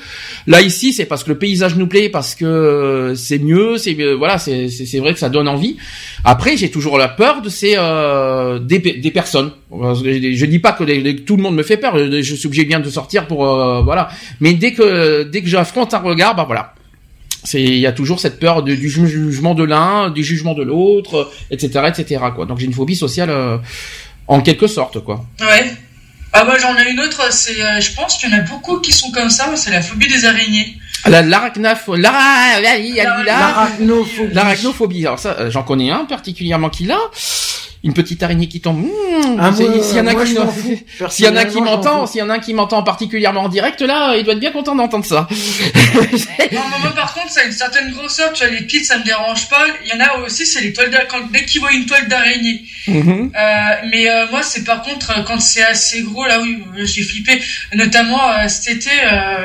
Là 0.48 0.62
ici, 0.62 0.94
c'est 0.94 1.04
parce 1.06 1.26
que 1.26 1.32
le 1.32 1.38
paysage 1.38 1.76
nous 1.76 1.88
plaît, 1.88 2.08
parce 2.08 2.34
que 2.34 2.46
euh, 2.46 3.16
c'est 3.16 3.40
mieux, 3.40 3.78
c'est 3.78 3.94
voilà, 4.14 4.38
c'est 4.38 4.70
c'est 4.70 5.00
vrai 5.00 5.12
que 5.12 5.20
ça 5.20 5.28
donne 5.28 5.50
envie. 5.50 5.76
Après, 6.24 6.56
j'ai 6.56 6.72
toujours 6.72 6.98
la 6.98 7.10
peur 7.10 7.42
de 7.42 7.50
ces 7.50 7.76
des, 8.62 8.80
des 8.80 9.12
personnes. 9.12 9.52
Je 9.74 10.46
dis 10.46 10.60
pas 10.60 10.72
que 10.72 11.12
tout 11.12 11.36
le 11.36 11.44
monde 11.44 11.56
me 11.56 11.64
fait 11.64 11.78
peur. 11.78 11.98
Je, 11.98 12.22
suis 12.36 12.48
obligé 12.48 12.64
bien 12.64 12.80
de 12.80 12.90
sortir 12.90 13.28
pour 13.28 13.44
voilà. 13.84 14.08
Mais 14.40 14.54
dès 14.54 14.72
que 14.72 15.24
dès 15.24 15.42
que 15.42 15.50
j'affronte 15.50 15.94
un 15.94 16.00
regard, 16.00 16.36
bah 16.36 16.46
voilà 16.46 16.75
c'est 17.46 17.62
il 17.62 17.80
y 17.80 17.88
a 17.88 17.92
toujours 17.92 18.20
cette 18.20 18.40
peur 18.40 18.64
du 18.64 18.90
jugement 18.90 19.54
de 19.54 19.64
l'un, 19.64 20.10
du 20.10 20.24
jugement 20.24 20.54
de 20.54 20.64
l'autre, 20.64 21.32
etc., 21.52 21.86
etc. 21.88 22.24
Quoi. 22.36 22.46
Donc 22.46 22.60
j'ai 22.60 22.66
une 22.66 22.74
phobie 22.74 22.96
sociale 22.96 23.30
euh, 23.30 23.58
en 24.28 24.42
quelque 24.42 24.68
sorte, 24.68 25.04
quoi. 25.04 25.26
Ouais. 25.40 25.72
Ah 26.34 26.44
bah 26.44 26.56
j'en 26.60 26.76
ai 26.76 26.90
une 26.90 27.00
autre. 27.00 27.32
C'est, 27.32 27.62
euh, 27.62 27.80
je 27.80 27.94
pense 27.94 28.18
qu'il 28.18 28.30
y 28.30 28.34
en 28.34 28.38
a 28.38 28.42
beaucoup 28.42 28.80
qui 28.80 28.92
sont 28.92 29.12
comme 29.12 29.30
ça. 29.30 29.56
C'est 29.56 29.72
la 29.72 29.82
phobie 29.82 30.08
des 30.08 30.26
araignées. 30.26 30.78
La 31.06 31.22
l'arachnophobie. 31.22 32.02
L'arachnophobie. 34.34 35.06
Alors 35.06 35.20
ça, 35.20 35.36
euh, 35.40 35.52
j'en 35.52 35.64
connais 35.64 35.92
un 35.92 36.06
particulièrement 36.06 36.70
qui 36.70 36.86
l'a 36.86 37.00
une 37.86 37.94
petite 37.94 38.22
araignée 38.24 38.48
qui 38.48 38.62
tombe. 38.62 38.80
Mmh, 38.80 39.40
ah, 39.40 39.54
s'il 39.56 39.98
y 39.98 40.00
en 40.00 40.08
a 40.08 40.16
qui, 40.16 40.36
s'il 41.10 41.26
y 41.26 41.30
en 41.30 41.36
a 41.36 41.46
qui 41.46 41.62
m'entend, 41.62 42.08
s'il 42.08 42.20
y 42.20 42.24
en 42.24 42.30
a 42.32 42.34
un 42.34 42.40
qui 42.40 42.56
m'entend 42.56 42.82
particulièrement 42.82 43.44
en 43.44 43.50
direct, 43.50 43.80
là, 43.82 44.16
il 44.18 44.24
doit 44.24 44.34
être 44.34 44.40
bien 44.40 44.52
content 44.52 44.76
d'entendre 44.76 45.06
ça. 45.06 45.28
non, 46.52 46.62
moi, 46.82 46.92
par 46.96 47.14
contre, 47.14 47.30
ça 47.30 47.42
a 47.42 47.44
une 47.44 47.52
certaine 47.52 47.92
grosseur. 47.92 48.34
Tu 48.34 48.44
vois, 48.44 48.52
les 48.52 48.64
pieds, 48.64 48.84
ça 48.84 48.98
me 48.98 49.04
dérange 49.04 49.48
pas. 49.50 49.68
Il 49.86 49.90
y 49.90 49.94
en 49.94 50.04
a 50.04 50.26
aussi, 50.26 50.48
c'est 50.48 50.62
les 50.62 50.74
toiles 50.74 50.90
d'araignée. 50.90 51.28
Dès 51.32 51.46
qu'ils 51.46 51.62
voient 51.62 51.72
une 51.72 51.86
toile 51.86 52.08
d'araignée. 52.08 52.64
Mhm. 52.88 53.32
euh, 53.36 53.76
mais 53.92 54.10
euh, 54.10 54.26
moi, 54.32 54.42
c'est 54.42 54.64
par 54.64 54.82
contre 54.82 55.12
euh, 55.12 55.22
quand 55.24 55.40
c'est 55.40 55.64
assez 55.64 56.02
gros, 56.02 56.26
là 56.26 56.42
oui, 56.42 56.64
j'ai 56.86 57.04
flippé. 57.04 57.40
Notamment 57.76 58.20
cet 58.48 58.78
été, 58.78 58.90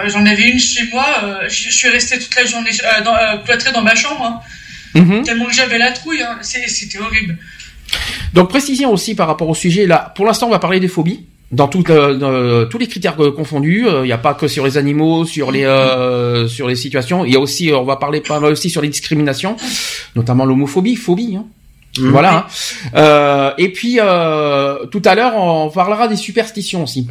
j'en 0.06 0.24
avais 0.24 0.48
une 0.48 0.58
chez 0.58 0.88
moi. 0.90 1.06
je 1.46 1.70
suis 1.70 1.88
resté 1.90 2.18
toute 2.18 2.34
la 2.34 2.46
journée 2.46 2.70
dans, 3.04 3.42
cloîtré 3.44 3.70
dans 3.72 3.82
ma 3.82 3.94
chambre. 3.94 4.24
Hein. 4.24 4.40
Mhm. 4.94 5.24
Tellement 5.24 5.44
que 5.44 5.52
j'avais 5.52 5.78
la 5.78 5.92
trouille. 5.92 6.22
Hein. 6.22 6.38
C'était 6.40 6.98
horrible. 6.98 7.36
Donc 8.34 8.48
précision 8.48 8.92
aussi 8.92 9.14
par 9.14 9.26
rapport 9.26 9.48
au 9.48 9.54
sujet 9.54 9.86
là. 9.86 10.12
Pour 10.16 10.26
l'instant, 10.26 10.46
on 10.46 10.50
va 10.50 10.58
parler 10.58 10.80
des 10.80 10.88
phobies 10.88 11.24
dans, 11.50 11.68
euh, 11.90 12.64
tous 12.66 12.78
les 12.78 12.86
critères 12.86 13.16
confondus. 13.16 13.84
Il 13.86 13.88
euh, 13.88 14.04
n'y 14.04 14.12
a 14.12 14.18
pas 14.18 14.34
que 14.34 14.48
sur 14.48 14.64
les 14.64 14.76
animaux, 14.76 15.24
sur 15.24 15.50
les 15.50 15.64
euh, 15.64 16.46
sur 16.48 16.68
les 16.68 16.76
situations. 16.76 17.24
Il 17.24 17.32
y 17.32 17.36
a 17.36 17.40
aussi, 17.40 17.72
on 17.72 17.84
va 17.84 17.96
parler 17.96 18.20
pas 18.20 18.40
mal 18.40 18.52
aussi 18.52 18.70
sur 18.70 18.82
les 18.82 18.88
discriminations, 18.88 19.56
notamment 20.14 20.44
l'homophobie, 20.44 20.96
phobie. 20.96 21.36
Hein. 21.36 21.46
Mmh. 21.98 22.08
Voilà. 22.10 22.46
Hein. 22.94 23.54
et 23.58 23.72
puis 23.72 23.96
tout 23.96 25.02
à 25.04 25.14
l'heure, 25.14 25.34
on 25.36 25.70
parlera 25.70 26.06
des 26.06 26.16
superstitions 26.16 26.84
aussi. 26.84 27.08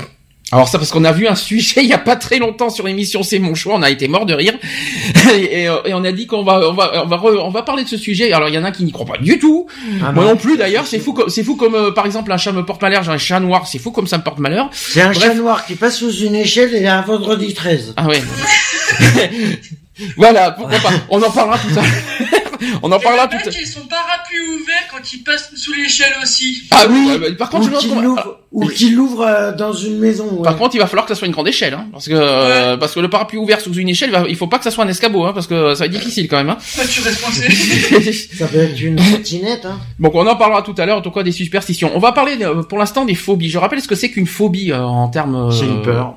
Alors 0.51 0.67
ça 0.67 0.77
parce 0.79 0.91
qu'on 0.91 1.03
a 1.03 1.11
vu 1.11 1.27
un 1.27 1.35
sujet 1.35 1.81
il 1.83 1.89
y 1.89 1.93
a 1.93 1.97
pas 1.99 2.15
très 2.15 2.39
longtemps 2.39 2.69
sur 2.69 2.85
l'émission 2.85 3.23
C'est 3.23 3.39
mon 3.39 3.55
choix, 3.55 3.75
on 3.75 3.81
a 3.81 3.89
été 3.89 4.07
mort 4.07 4.25
de 4.25 4.33
rire 4.33 4.53
et, 5.33 5.63
et, 5.63 5.93
on 5.93 6.03
a 6.03 6.11
dit 6.11 6.27
qu'on 6.27 6.43
va 6.43 6.69
on 6.69 6.73
va 6.73 7.03
on 7.03 7.07
va 7.07 7.21
on 7.23 7.49
va 7.49 7.63
parler 7.63 7.83
de 7.83 7.89
ce 7.89 7.97
sujet. 7.97 8.31
Alors 8.33 8.49
il 8.49 8.55
y 8.55 8.57
en 8.57 8.63
a 8.63 8.71
qui 8.71 8.83
n'y 8.83 8.91
croient 8.91 9.05
pas 9.05 9.17
du 9.17 9.39
tout. 9.39 9.67
Ah 10.03 10.11
Moi 10.11 10.25
non 10.25 10.35
plus 10.37 10.57
d'ailleurs, 10.57 10.87
c'est 10.87 10.99
fou 10.99 11.15
c'est 11.27 11.43
fou 11.43 11.55
comme 11.55 11.75
euh, 11.75 11.91
par 11.91 12.05
exemple 12.05 12.31
un 12.31 12.37
chat 12.37 12.51
me 12.51 12.65
porte 12.65 12.81
malheur, 12.81 13.03
j'ai 13.03 13.11
un 13.11 13.17
chat 13.17 13.39
noir, 13.39 13.67
c'est 13.67 13.79
fou 13.79 13.91
comme 13.91 14.07
ça 14.07 14.17
me 14.17 14.23
porte 14.23 14.39
malheur. 14.39 14.69
C'est 14.71 15.01
un 15.01 15.13
chat 15.13 15.33
noir 15.33 15.65
qui 15.65 15.75
passe 15.75 15.97
sous 15.97 16.11
une 16.11 16.35
échelle 16.35 16.73
et 16.75 16.87
un 16.87 17.01
vendredi 17.01 17.53
13. 17.53 17.93
Ah 17.97 18.07
ouais. 18.07 18.21
voilà, 20.17 20.51
pourquoi 20.51 20.79
pas. 20.79 20.91
On 21.09 21.21
en 21.21 21.29
parlera 21.29 21.57
tout 21.57 21.77
à 21.77 21.81
l'heure. 21.81 22.48
On 22.83 22.91
en 22.91 22.99
parlera 22.99 23.27
tout 23.27 23.37
à 23.37 23.43
l'heure. 23.43 23.53
qui 23.53 23.65
sont 23.65 23.85
parapluies 23.85 24.39
ouverts 24.39 24.87
quand 24.91 25.13
ils 25.13 25.23
passent 25.23 25.51
sous 25.55 25.73
l'échelle 25.73 26.13
aussi. 26.21 26.63
Ah 26.71 26.85
oui, 26.89 27.35
par 27.37 27.49
contre, 27.49 27.69
ou 28.51 28.67
qu'il 28.67 28.95
l'ouvre 28.95 29.21
euh, 29.21 29.51
dans 29.51 29.73
une 29.73 29.99
maison. 29.99 30.41
Par 30.41 30.57
contre, 30.57 30.75
il 30.75 30.79
va 30.79 30.87
falloir 30.87 31.05
que 31.05 31.13
ça 31.13 31.19
soit 31.19 31.27
une 31.27 31.33
grande 31.33 31.47
échelle, 31.47 31.73
hein, 31.73 31.87
parce 31.91 32.07
que 32.07 32.13
euh, 32.15 32.77
parce 32.77 32.93
que 32.93 32.99
le 32.99 33.09
parapluie 33.09 33.37
ouvert 33.37 33.61
sous 33.61 33.73
une 33.73 33.89
échelle, 33.89 34.11
il 34.27 34.35
faut 34.35 34.47
pas 34.47 34.57
que 34.57 34.63
ça 34.63 34.71
soit 34.71 34.83
un 34.83 34.87
escabeau, 34.87 35.23
hein, 35.25 35.33
parce 35.33 35.47
que 35.47 35.75
ça 35.75 35.81
va 35.81 35.85
être 35.85 35.91
difficile 35.91 36.27
quand 36.27 36.37
même. 36.37 36.49
Hein. 36.49 36.57
tu 36.89 37.01
restes 37.01 37.19
ça 38.37 38.47
peut 38.47 38.57
être 38.57 38.81
une 38.81 38.95
trottinette. 38.95 39.65
Hein. 39.65 39.79
Donc 39.99 40.15
on 40.15 40.25
en 40.25 40.35
parlera 40.35 40.61
tout 40.63 40.75
à 40.77 40.85
l'heure, 40.85 40.97
en 40.97 41.01
tout 41.01 41.11
cas 41.11 41.23
des 41.23 41.31
superstitions. 41.31 41.91
On 41.93 41.99
va 41.99 42.11
parler 42.11 42.37
pour 42.67 42.77
l'instant 42.77 43.05
des 43.05 43.15
phobies. 43.15 43.49
Je 43.49 43.59
rappelle 43.59 43.81
ce 43.81 43.87
que 43.87 43.95
c'est 43.95 44.09
qu'une 44.09 44.27
phobie 44.27 44.71
euh, 44.71 44.81
en 44.81 45.07
termes. 45.09 45.51
C'est 45.51 45.65
une 45.65 45.81
peur. 45.81 46.15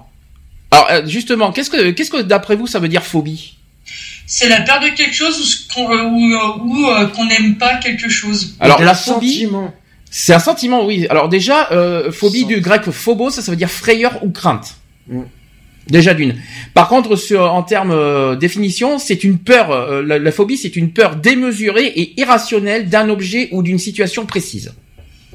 Alors 0.70 1.06
justement, 1.06 1.52
qu'est-ce 1.52 1.70
que 1.70 1.90
qu'est-ce 1.90 2.11
que 2.11 2.22
d'après 2.22 2.56
vous 2.56 2.66
ça 2.66 2.78
veut 2.78 2.88
dire 2.88 3.02
phobie? 3.02 3.56
C'est 4.26 4.48
la 4.48 4.62
peur 4.62 4.80
de 4.80 4.88
quelque 4.88 5.14
chose 5.14 5.68
ou, 5.76 7.06
qu'on 7.14 7.26
n'aime 7.26 7.56
pas 7.56 7.76
quelque 7.76 8.08
chose. 8.08 8.56
Alors 8.60 8.80
la 8.80 8.94
phobie, 8.94 9.46
c'est 10.14 10.34
un 10.34 10.38
sentiment, 10.38 10.84
oui. 10.84 11.06
Alors 11.08 11.30
déjà, 11.30 11.72
euh, 11.72 12.12
phobie 12.12 12.44
du 12.44 12.60
grec 12.60 12.82
phobos, 12.90 13.30
ça, 13.30 13.40
ça 13.40 13.50
veut 13.50 13.56
dire 13.56 13.70
frayeur 13.70 14.22
ou 14.22 14.28
crainte. 14.28 14.76
Mm. 15.08 15.22
Déjà 15.88 16.12
d'une. 16.12 16.36
Par 16.74 16.88
contre, 16.88 17.16
sur, 17.16 17.50
en 17.50 17.62
termes 17.62 17.92
euh, 17.92 18.36
définition, 18.36 18.98
c'est 18.98 19.24
une 19.24 19.38
peur. 19.38 19.70
Euh, 19.70 20.02
la, 20.02 20.30
phobie, 20.30 20.58
c'est 20.58 20.76
une 20.76 20.92
peur 20.92 21.16
démesurée 21.16 21.86
et 21.86 22.20
irrationnelle 22.20 22.90
d'un 22.90 23.08
objet 23.08 23.48
ou 23.52 23.62
d'une 23.62 23.78
situation 23.78 24.26
précise. 24.26 24.74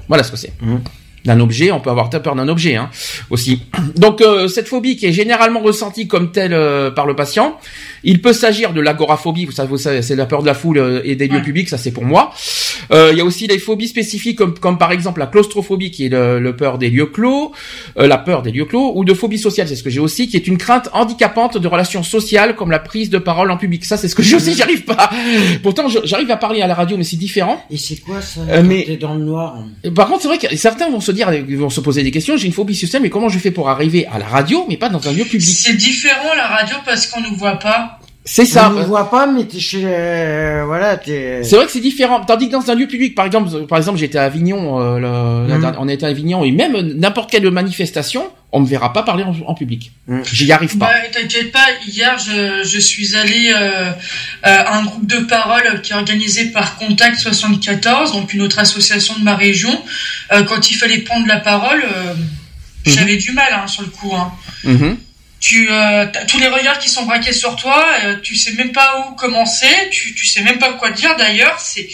Voilà 0.08 0.24
ce 0.24 0.30
que 0.30 0.38
c'est. 0.38 0.54
Mm. 0.62 0.78
D'un 1.26 1.40
objet, 1.40 1.72
on 1.72 1.80
peut 1.80 1.90
avoir 1.90 2.12
peur 2.12 2.36
d'un 2.36 2.48
objet 2.48 2.76
hein, 2.76 2.92
aussi. 3.32 3.64
Donc 3.96 4.24
cette 4.48 4.70
phobie 4.70 4.96
qui 4.96 5.08
est 5.08 5.12
généralement 5.12 5.60
ressentie 5.60 6.08
comme 6.08 6.32
telle 6.32 6.52
par 6.94 7.06
le 7.06 7.16
patient, 7.18 7.60
il 8.04 8.22
peut 8.22 8.34
s'agir 8.34 8.74
de 8.74 8.82
l'agoraphobie, 8.82 9.46
vous 9.46 9.52
savez, 9.52 10.02
c'est 10.02 10.16
la 10.16 10.26
peur 10.26 10.42
de 10.42 10.48
la 10.48 10.54
foule 10.54 10.78
euh, 10.78 11.02
et 11.04 11.16
des 11.16 11.28
lieux 11.28 11.42
publics, 11.42 11.70
ça 11.70 11.78
c'est 11.78 11.92
pour 11.92 12.06
moi. 12.06 12.34
Euh, 12.92 13.10
il 13.12 13.18
y 13.18 13.22
a 13.22 13.26
aussi 13.26 13.48
des 13.48 13.60
phobies 13.60 13.88
spécifiques 13.88 14.38
comme, 14.38 14.58
comme 14.58 14.78
par 14.78 14.92
exemple 14.92 15.20
la 15.20 15.28
claustrophobie 15.28 15.92
qui 15.92 16.06
est 16.06 16.10
le, 16.10 16.56
peur 16.56 16.78
des 16.78 16.90
lieux 16.90 17.06
clos, 17.08 17.52
euh, 17.98 18.08
la 18.08 18.18
peur 18.18 18.42
des 18.42 18.52
lieux 18.52 18.66
clos, 18.66 18.94
ou 18.96 19.04
de 19.04 19.14
phobie 19.14 19.38
sociale, 19.38 19.68
c'est 19.68 19.76
ce 19.76 19.84
que 19.84 19.90
j'ai 19.90 20.00
aussi, 20.00 20.28
qui 20.28 20.38
est 20.38 20.48
une 20.48 20.58
crainte 20.58 20.90
handicapante 20.94 21.58
de 21.58 21.68
relations 21.68 22.04
sociales 22.04 22.56
comme 22.56 22.72
la 22.72 22.80
prise 22.80 23.10
de 23.10 23.18
parole 23.18 23.52
en 23.52 23.58
public. 23.58 23.86
Ça 23.86 23.98
c'est 23.98 24.08
ce 24.08 24.16
que 24.16 24.24
j'ai 24.28 24.36
aussi, 24.36 24.54
j'arrive 24.54 24.84
pas. 24.84 25.10
Pourtant 25.64 25.88
j'arrive 26.04 26.32
à 26.32 26.38
parler 26.38 26.62
à 26.62 26.68
la 26.68 26.76
radio, 26.76 26.98
mais 26.98 27.04
c'est 27.04 27.18
différent. 27.18 27.64
Et 27.70 27.78
c'est 27.78 27.98
quoi 27.98 28.22
ça 28.22 28.42
euh, 28.50 28.64
Mais 28.64 28.98
dans 28.98 29.16
le 29.16 29.24
noir. 29.24 29.64
Par 29.96 30.08
contre 30.08 30.22
c'est 30.22 30.28
vrai 30.28 30.38
que 30.38 30.56
certains 30.56 30.90
vont 30.90 31.02
se 31.02 31.12
dire, 31.12 31.32
ils 31.34 31.58
vont 31.58 31.70
se 31.70 31.82
poser 31.82 32.04
des 32.04 32.12
questions. 32.12 32.38
J'ai 32.38 32.48
une 32.48 32.54
phobie 32.54 32.76
sociale, 32.76 33.02
mais 33.02 33.10
comment 33.10 33.30
je 33.30 33.40
fais 33.40 33.52
pour 33.52 33.70
arriver 33.70 34.06
à 34.08 34.20
la 34.20 34.26
radio, 34.26 34.66
mais 34.70 34.78
pas 34.78 34.90
dans 34.90 35.06
un 35.08 35.12
lieu 35.12 35.26
public? 35.26 35.58
C'est 35.58 35.76
différent 35.76 36.34
la 36.36 36.48
radio 36.48 36.76
parce 36.86 37.08
qu'on 37.08 37.22
nous 37.22 37.36
voit 37.36 37.58
pas. 37.60 37.97
C'est 38.28 38.46
ça. 38.46 38.70
On 38.70 38.80
ne 38.80 38.84
voit 38.84 39.10
pas, 39.10 39.26
mais 39.26 39.46
t'es 39.46 39.60
chez, 39.60 39.84
euh, 39.86 40.64
voilà, 40.66 40.98
t'es. 40.98 41.42
C'est 41.44 41.56
vrai 41.56 41.66
que 41.66 41.72
c'est 41.72 41.80
différent. 41.80 42.24
Tandis 42.26 42.48
que 42.48 42.52
dans 42.52 42.70
un 42.70 42.76
lieu 42.76 42.88
public, 42.88 43.16
par 43.16 43.26
exemple, 43.26 43.66
par 43.66 43.78
exemple, 43.78 43.98
j'étais 43.98 44.18
à 44.18 44.26
Avignon, 44.26 44.82
euh, 44.82 45.48
mhm. 45.48 45.76
on 45.80 45.88
était 45.88 46.06
à 46.06 46.10
Avignon, 46.10 46.44
et 46.44 46.52
même 46.52 46.80
n'importe 46.80 47.32
quelle 47.32 47.50
manifestation, 47.50 48.30
on 48.52 48.62
me 48.62 48.66
verra 48.66 48.94
pas 48.94 49.04
parler 49.04 49.24
en, 49.46 49.54
public. 49.54 49.92
Mm. 50.08 50.22
J'y 50.32 50.52
arrive 50.52 50.78
pas. 50.78 50.88
Bah, 50.88 51.10
T'inquiète 51.12 51.52
pas. 51.52 51.68
Hier, 51.86 52.18
je, 52.18 52.64
je 52.64 52.80
suis 52.80 53.16
allé 53.16 53.52
euh, 53.54 53.92
à 54.44 54.78
un 54.78 54.86
groupe 54.86 55.06
de 55.06 55.20
parole 55.20 55.82
qui 55.82 55.94
est 55.94 55.96
organisé 55.96 56.46
par 56.46 56.78
Contact 56.78 57.20
74, 57.20 58.14
donc 58.14 58.34
une 58.34 58.42
autre 58.42 58.60
association 58.60 59.18
de 59.20 59.24
ma 59.24 59.36
région. 59.36 59.84
Euh, 60.32 60.44
quand 60.44 60.70
il 60.72 60.76
fallait 60.76 61.00
prendre 61.00 61.28
la 61.28 61.38
parole, 61.38 61.84
euh, 61.84 62.14
mhm. 62.14 62.94
j'avais 62.94 63.18
du 63.18 63.32
mal 63.32 63.52
hein, 63.52 63.68
sur 63.68 63.84
le 63.84 63.90
coup. 63.90 64.14
Hein. 64.16 64.98
Tu 65.40 65.68
euh, 65.70 66.08
tous 66.28 66.40
les 66.40 66.48
regards 66.48 66.80
qui 66.80 66.90
sont 66.90 67.06
braqués 67.06 67.34
sur 67.34 67.56
toi, 67.56 67.86
euh, 68.04 68.16
tu 68.24 68.36
sais 68.36 68.54
même 68.54 68.72
pas 68.72 69.06
où 69.08 69.16
commencer, 69.16 69.68
tu 69.92 70.16
tu 70.16 70.26
sais 70.26 70.42
même 70.42 70.58
pas 70.58 70.74
quoi 70.74 70.90
dire 70.92 71.16
d'ailleurs, 71.16 71.60
c'est 71.60 71.88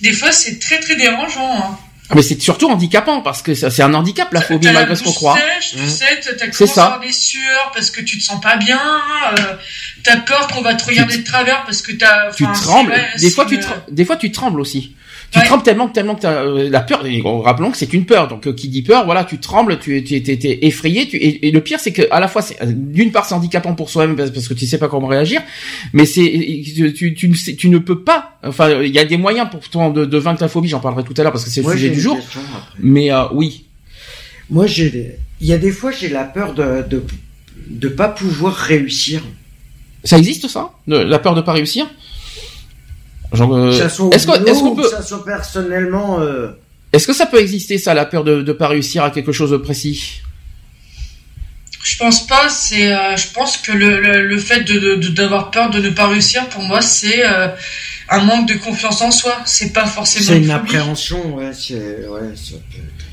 des 0.00 0.12
fois 0.12 0.32
c'est 0.32 0.58
très 0.58 0.80
très 0.80 0.96
dérangeant. 0.96 1.56
Hein. 1.56 1.78
Ah, 2.10 2.14
mais 2.16 2.22
c'est 2.22 2.40
surtout 2.40 2.68
handicapant 2.68 3.20
parce 3.20 3.40
que 3.40 3.54
c'est 3.54 3.82
un 3.82 3.94
handicap 3.94 4.32
la 4.32 4.40
phobie 4.40 4.68
malgré 4.72 4.96
ce 4.96 5.04
qu'on 5.04 5.12
croit. 5.12 5.36
Sèche, 5.36 5.70
tu 5.72 5.78
mmh. 5.78 5.88
sais, 5.88 6.20
t'as 6.38 6.66
ça. 6.66 6.98
des 7.00 7.12
sueurs 7.12 7.70
parce 7.72 7.92
que 7.92 8.00
tu 8.00 8.18
te 8.18 8.24
sens 8.24 8.40
pas 8.40 8.56
bien, 8.56 8.80
euh, 8.80 9.56
t'as 10.02 10.16
peur 10.16 10.48
qu'on 10.48 10.60
va 10.60 10.74
te 10.74 10.84
regarder 10.84 11.18
de 11.18 11.22
travers 11.22 11.64
parce 11.64 11.82
que 11.82 11.92
t'as. 11.92 12.32
Tu 12.32 12.44
trembles. 12.44 12.94
des 13.18 13.30
fois 13.30 13.46
tu 13.46 13.60
des 13.90 14.04
fois 14.04 14.16
tu 14.16 14.32
trembles 14.32 14.60
aussi 14.60 14.96
tu 15.30 15.40
trembles 15.40 15.62
tellement 15.62 15.88
tellement 15.88 16.14
que 16.16 16.26
as, 16.26 16.42
euh, 16.42 16.68
la 16.68 16.80
peur. 16.80 17.04
rappelons 17.44 17.70
que 17.70 17.76
c'est 17.76 17.92
une 17.92 18.04
peur. 18.04 18.28
Donc 18.28 18.46
euh, 18.46 18.52
qui 18.52 18.68
dit 18.68 18.82
peur, 18.82 19.04
voilà, 19.04 19.24
tu 19.24 19.38
trembles, 19.38 19.78
tu 19.78 20.02
tu 20.02 20.14
es 20.14 20.58
effrayé. 20.66 21.06
Tu, 21.06 21.16
et, 21.16 21.50
le 21.50 21.60
pire, 21.60 21.78
c'est 21.78 21.92
que 21.92 22.02
à 22.10 22.20
la 22.20 22.28
fois, 22.28 22.42
c'est 22.42 22.56
d'une 22.64 23.12
part 23.12 23.26
c'est 23.26 23.34
handicapant 23.34 23.74
pour 23.74 23.90
soi-même 23.90 24.16
parce 24.16 24.48
que 24.48 24.54
tu 24.54 24.66
sais 24.66 24.78
pas 24.78 24.88
comment 24.88 25.06
réagir, 25.06 25.40
mais 25.92 26.04
c'est 26.04 26.22
tu, 26.94 27.14
tu, 27.14 27.56
tu, 27.56 27.68
ne 27.68 27.78
peux 27.78 28.00
pas. 28.00 28.38
Enfin, 28.44 28.82
il 28.82 28.92
y 28.92 28.98
a 28.98 29.04
des 29.04 29.16
moyens 29.16 29.48
pour 29.50 29.60
toi 29.68 29.90
de, 29.90 30.04
de 30.04 30.18
vaincre 30.18 30.42
la 30.42 30.48
phobie. 30.48 30.68
J'en 30.68 30.80
parlerai 30.80 31.04
tout 31.04 31.14
à 31.16 31.22
l'heure 31.22 31.32
parce 31.32 31.44
que 31.44 31.50
c'est 31.50 31.62
le 31.62 31.72
sujet 31.72 31.90
du 31.90 32.00
jour. 32.00 32.18
Mais 32.78 33.12
euh, 33.12 33.24
oui. 33.32 33.66
Moi, 34.50 34.66
j'ai. 34.66 35.16
Il 35.40 35.46
y 35.46 35.52
a 35.52 35.58
des 35.58 35.70
fois, 35.70 35.90
j'ai 35.90 36.08
la 36.08 36.24
peur 36.24 36.54
de, 36.54 36.84
de 36.88 37.02
de 37.70 37.88
pas 37.88 38.08
pouvoir 38.08 38.54
réussir. 38.54 39.22
Ça 40.04 40.18
existe 40.18 40.48
ça? 40.48 40.72
La 40.86 41.18
peur 41.18 41.34
de 41.34 41.40
pas 41.40 41.52
réussir? 41.52 41.86
Euh, 43.32 43.70
est-ce 43.70 44.60
qu'on 44.60 44.76
peut 44.76 44.88
ça 44.88 45.18
personnellement 45.24 46.20
euh, 46.20 46.48
Est-ce 46.92 47.06
que 47.06 47.12
ça 47.12 47.26
peut 47.26 47.38
exister 47.38 47.78
ça 47.78 47.94
la 47.94 48.04
peur 48.04 48.24
de 48.24 48.42
ne 48.42 48.52
pas 48.52 48.68
réussir 48.68 49.04
à 49.04 49.10
quelque 49.10 49.32
chose 49.32 49.50
de 49.50 49.56
précis? 49.56 50.22
Je 51.82 51.96
pense 51.96 52.26
pas. 52.26 52.48
C'est, 52.48 52.92
euh, 52.92 53.16
je 53.16 53.28
pense 53.32 53.56
que 53.56 53.72
le, 53.72 54.26
le, 54.26 54.38
fait 54.38 54.60
de, 54.60 54.96
d'avoir 55.10 55.50
peur 55.50 55.70
de 55.70 55.80
ne 55.80 55.90
pas 55.90 56.08
réussir 56.08 56.48
pour 56.48 56.62
moi 56.62 56.80
c'est 56.82 57.22
un 58.10 58.24
manque 58.24 58.48
de 58.48 58.54
confiance 58.54 59.00
en 59.02 59.10
soi. 59.10 59.38
C'est 59.46 59.72
pas 59.72 59.86
forcément. 59.86 60.26
C'est 60.26 60.38
une, 60.38 60.50
appréhension, 60.50 61.36
ouais. 61.36 61.52
C'est 61.54 62.06
ouais, 62.08 62.20
de 62.22 63.09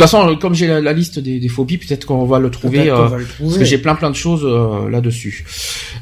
toute 0.00 0.10
façon, 0.10 0.30
euh, 0.30 0.36
comme 0.36 0.54
j'ai 0.54 0.66
la, 0.66 0.92
liste 0.92 1.18
des, 1.18 1.48
phobies, 1.48 1.76
peut-être 1.76 2.06
qu'on 2.06 2.24
va, 2.24 2.38
le 2.38 2.50
trouver, 2.50 2.88
euh, 2.88 3.08
parce 3.08 3.58
que 3.58 3.64
j'ai 3.64 3.78
plein 3.78 3.94
plein 3.94 4.10
de 4.10 4.16
choses 4.16 4.44
euh, 4.44 4.88
là-dessus. 4.88 5.44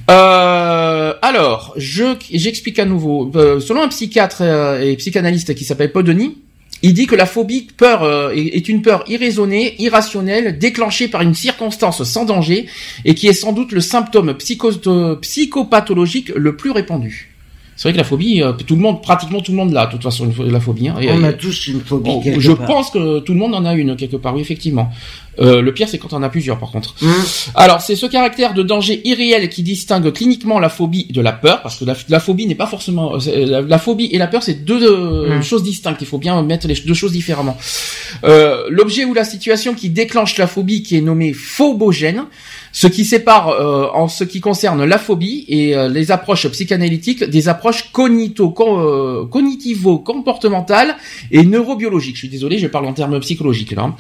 alors, 0.07 1.75
je 1.77 2.05
j'explique 2.33 2.79
à 2.79 2.85
nouveau. 2.85 3.31
selon 3.61 3.83
un 3.83 3.89
psychiatre 3.89 4.43
et 4.81 4.97
psychanalyste 4.97 5.55
qui 5.55 5.65
s'appelle 5.65 5.91
Podoni, 5.91 6.39
il 6.83 6.95
dit 6.95 7.07
que 7.07 7.17
la 7.17 7.27
phobie 7.27 7.67
peur 7.77 8.31
est 8.33 8.69
une 8.69 8.83
peur 8.83 9.03
irraisonnée, 9.09 9.75
irrationnelle, 9.83 10.59
déclenchée 10.59 11.09
par 11.09 11.23
une 11.23 11.35
circonstance 11.35 12.05
sans 12.05 12.25
danger 12.25 12.67
et 13.05 13.17
qui 13.17 13.27
est 13.27 13.33
sans 13.33 13.53
doute 13.53 13.73
le 13.73 13.81
symptôme 13.81 14.35
psychopathologique 14.35 16.31
le 16.37 16.55
plus 16.55 16.71
répandu. 16.71 17.38
C'est 17.79 17.85
vrai 17.85 17.93
que 17.93 17.99
la 17.99 18.05
phobie, 18.05 18.43
euh, 18.43 18.53
tout 18.55 18.75
le 18.75 18.81
monde, 18.81 19.01
pratiquement 19.03 19.41
tout 19.41 19.53
le 19.53 19.57
monde 19.57 19.73
l'a, 19.73 19.87
de 19.87 19.93
toute 19.93 20.03
façon, 20.03 20.29
la 20.45 20.59
phobie. 20.59 20.89
Hein. 20.89 20.97
On 21.11 21.23
a 21.23 21.33
tous 21.33 21.69
une 21.69 21.81
phobie. 21.81 22.11
je 22.37 22.51
pense 22.51 22.91
que 22.91 23.21
tout 23.21 23.33
le 23.33 23.39
monde 23.39 23.55
en 23.55 23.65
a 23.65 23.73
une 23.75 23.95
quelque 23.95 24.17
part, 24.17 24.35
oui, 24.35 24.41
effectivement. 24.41 24.91
Euh, 25.39 25.63
le 25.63 25.73
pire, 25.73 25.89
c'est 25.89 25.99
quand 25.99 26.13
on 26.13 26.17
en 26.17 26.25
a 26.25 26.29
plusieurs, 26.29 26.59
par 26.59 26.73
contre. 26.73 26.97
Mmh. 27.01 27.13
Alors, 27.55 27.81
c'est 27.81 27.95
ce 27.95 28.07
caractère 28.07 28.53
de 28.53 28.65
danger 28.65 29.01
irréel 29.05 29.49
qui 29.49 29.63
distingue 29.63 30.13
cliniquement 30.13 30.59
la 30.59 30.71
phobie 30.71 31.05
de 31.05 31.21
la 31.21 31.31
peur, 31.31 31.63
parce 31.63 31.77
que 31.77 31.85
la, 31.85 32.19
phobie 32.19 32.49
n'est 32.49 32.57
pas 32.57 32.67
forcément 32.67 33.15
euh, 33.15 33.65
la, 33.65 33.79
phobie 33.79 34.09
et 34.11 34.19
la 34.19 34.27
peur, 34.27 34.43
c'est 34.43 34.65
deux 34.65 35.29
mmh. 35.29 35.43
choses 35.45 35.63
distinctes. 35.63 36.01
Il 36.01 36.09
faut 36.09 36.19
bien 36.19 36.43
mettre 36.43 36.67
les 36.67 36.75
deux 36.75 36.95
choses 36.95 37.13
différemment. 37.13 37.57
L'objet 38.25 39.05
ou 39.05 39.15
la 39.15 39.23
situation 39.23 39.75
qui 39.75 39.89
déclenche 39.89 40.37
la 40.37 40.49
phobie, 40.49 40.83
qui 40.83 40.97
est 40.97 41.01
nommée 41.01 41.33
phobogène, 41.33 42.25
ce 42.73 42.87
qui 42.87 43.05
sépare 43.05 43.49
euh, 43.49 43.89
en 43.95 44.09
ce 44.09 44.25
qui 44.25 44.41
concerne 44.41 44.85
la 44.85 44.99
phobie 44.99 45.45
et 45.49 45.77
euh, 45.77 45.89
les 45.89 46.11
approches 46.11 46.47
psychanalytiques 46.49 47.25
des 47.25 47.49
approches 47.49 47.91
cognito 47.93 48.55
euh, 48.61 49.27
cognitivo-comportementales 49.27 50.97
et 51.31 51.45
neurobiologiques. 51.45 52.17
Je 52.17 52.21
suis 52.21 52.29
désolé, 52.29 52.59
je 52.59 52.67
parle 52.67 52.87
en 52.87 52.93
termes 52.93 53.19
psychologiques 53.21 53.73
là. 53.73 53.95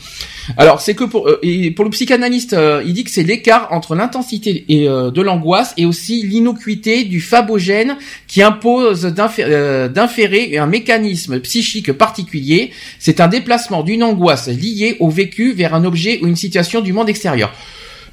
Alors 0.56 0.80
c'est 0.80 0.94
que 0.94 1.04
pour 1.04 1.28
et 1.42 1.70
pour 1.70 1.84
le 1.84 1.90
psychanalyste, 1.90 2.56
il 2.84 2.92
dit 2.92 3.04
que 3.04 3.10
c'est 3.10 3.22
l'écart 3.22 3.68
entre 3.70 3.94
l'intensité 3.94 4.64
et 4.68 4.86
de 4.86 5.20
l'angoisse 5.20 5.74
et 5.76 5.84
aussi 5.84 6.22
l'innocuité 6.22 7.04
du 7.04 7.20
phagogène 7.20 7.96
qui 8.26 8.42
impose 8.42 9.02
d'inférer 9.04 10.58
un 10.58 10.66
mécanisme 10.66 11.40
psychique 11.40 11.92
particulier. 11.92 12.70
C'est 12.98 13.20
un 13.20 13.28
déplacement 13.28 13.82
d'une 13.82 14.02
angoisse 14.02 14.48
liée 14.48 14.96
au 15.00 15.10
vécu 15.10 15.52
vers 15.52 15.74
un 15.74 15.84
objet 15.84 16.18
ou 16.22 16.26
une 16.26 16.36
situation 16.36 16.80
du 16.80 16.92
monde 16.92 17.08
extérieur. 17.08 17.52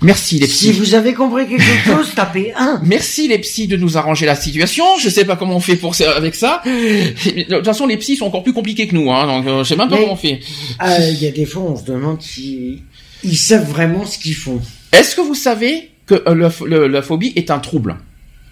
Merci 0.01 0.39
les 0.39 0.47
psys. 0.47 0.67
Si 0.67 0.71
vous 0.73 0.93
avez 0.93 1.13
compris 1.13 1.47
quelque 1.47 1.63
chose, 1.85 2.13
tapez 2.15 2.53
1. 2.55 2.81
Merci 2.83 3.27
les 3.27 3.39
psys 3.39 3.67
de 3.67 3.77
nous 3.77 3.97
arranger 3.97 4.25
la 4.25 4.35
situation. 4.35 4.83
Je 4.99 5.09
sais 5.09 5.25
pas 5.25 5.35
comment 5.35 5.55
on 5.55 5.59
fait 5.59 5.75
pour 5.75 5.95
avec 6.15 6.35
ça. 6.35 6.61
De 6.65 7.43
toute 7.55 7.65
façon, 7.65 7.87
les 7.87 7.97
psys 7.97 8.17
sont 8.17 8.25
encore 8.25 8.43
plus 8.43 8.53
compliqués 8.53 8.87
que 8.87 8.95
nous, 8.95 9.11
hein, 9.11 9.25
donc 9.25 9.47
euh, 9.47 9.63
je 9.63 9.69
sais 9.69 9.75
même 9.75 9.89
pas 9.89 9.97
comment 9.97 10.13
on 10.13 10.17
fait. 10.17 10.39
Euh, 10.83 11.09
il 11.11 11.23
y 11.23 11.27
a 11.27 11.31
des 11.31 11.45
fois, 11.45 11.63
on 11.63 11.75
se 11.77 11.83
demande 11.83 12.21
si 12.21 12.83
ils 13.23 13.37
savent 13.37 13.69
vraiment 13.69 14.05
ce 14.05 14.19
qu'ils 14.19 14.35
font. 14.35 14.61
Est-ce 14.91 15.15
que 15.15 15.21
vous 15.21 15.35
savez 15.35 15.91
que 16.05 16.23
euh, 16.27 16.87
la 16.87 17.01
phobie 17.01 17.33
est 17.35 17.49
un 17.51 17.59
trouble? 17.59 17.97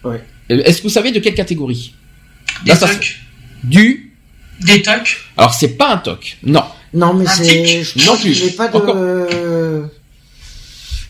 Oui. 0.03 0.15
Est-ce 0.49 0.77
que 0.77 0.83
vous 0.83 0.89
savez 0.89 1.11
de 1.11 1.19
quelle 1.19 1.35
catégorie? 1.35 1.93
Des 2.65 2.77
tocs. 2.77 3.19
Du. 3.63 4.13
Des 4.61 4.81
tocs. 4.81 5.17
Alors 5.37 5.53
c'est 5.53 5.77
pas 5.77 5.93
un 5.93 5.97
toc, 5.97 6.37
non. 6.43 6.63
Non 6.93 7.13
mais 7.13 7.25
c'est. 7.25 7.83
Non 8.05 8.15
plus. 8.17 8.51
pas 8.51 8.67
de 8.67 9.83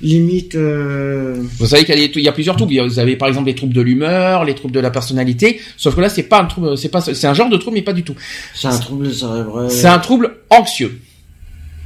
limite. 0.01 0.55
Euh... 0.55 1.41
Vous 1.57 1.67
savez 1.67 1.85
qu'il 1.85 2.21
y, 2.21 2.27
a 2.27 2.31
plusieurs 2.31 2.55
troubles. 2.55 2.79
Vous 2.85 2.99
avez 2.99 3.15
par 3.15 3.27
exemple 3.27 3.47
les 3.47 3.55
troubles 3.55 3.73
de 3.73 3.81
l'humeur, 3.81 4.45
les 4.45 4.55
troubles 4.55 4.73
de 4.73 4.79
la 4.79 4.91
personnalité. 4.91 5.61
Sauf 5.77 5.95
que 5.95 6.01
là, 6.01 6.09
c'est 6.09 6.23
pas 6.23 6.41
un 6.41 6.45
trouble, 6.45 6.77
c'est 6.77 6.89
pas, 6.89 7.01
c'est 7.01 7.27
un 7.27 7.33
genre 7.33 7.49
de 7.49 7.57
trouble, 7.57 7.75
mais 7.75 7.81
pas 7.81 7.93
du 7.93 8.03
tout. 8.03 8.15
C'est 8.53 8.67
un 8.67 8.77
trouble 8.77 9.13
cérébral. 9.13 9.71
C'est 9.71 9.87
un 9.87 9.99
trouble 9.99 10.37
anxieux. 10.49 10.99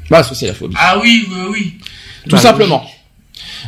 Bah, 0.09 0.23
ça 0.23 0.35
c'est 0.35 0.47
la 0.47 0.53
phobie. 0.53 0.75
Ah 0.79 0.99
oui, 1.01 1.27
oui, 1.29 1.41
oui. 1.51 1.73
Tout 2.23 2.35
bah, 2.35 2.41
simplement. 2.41 2.85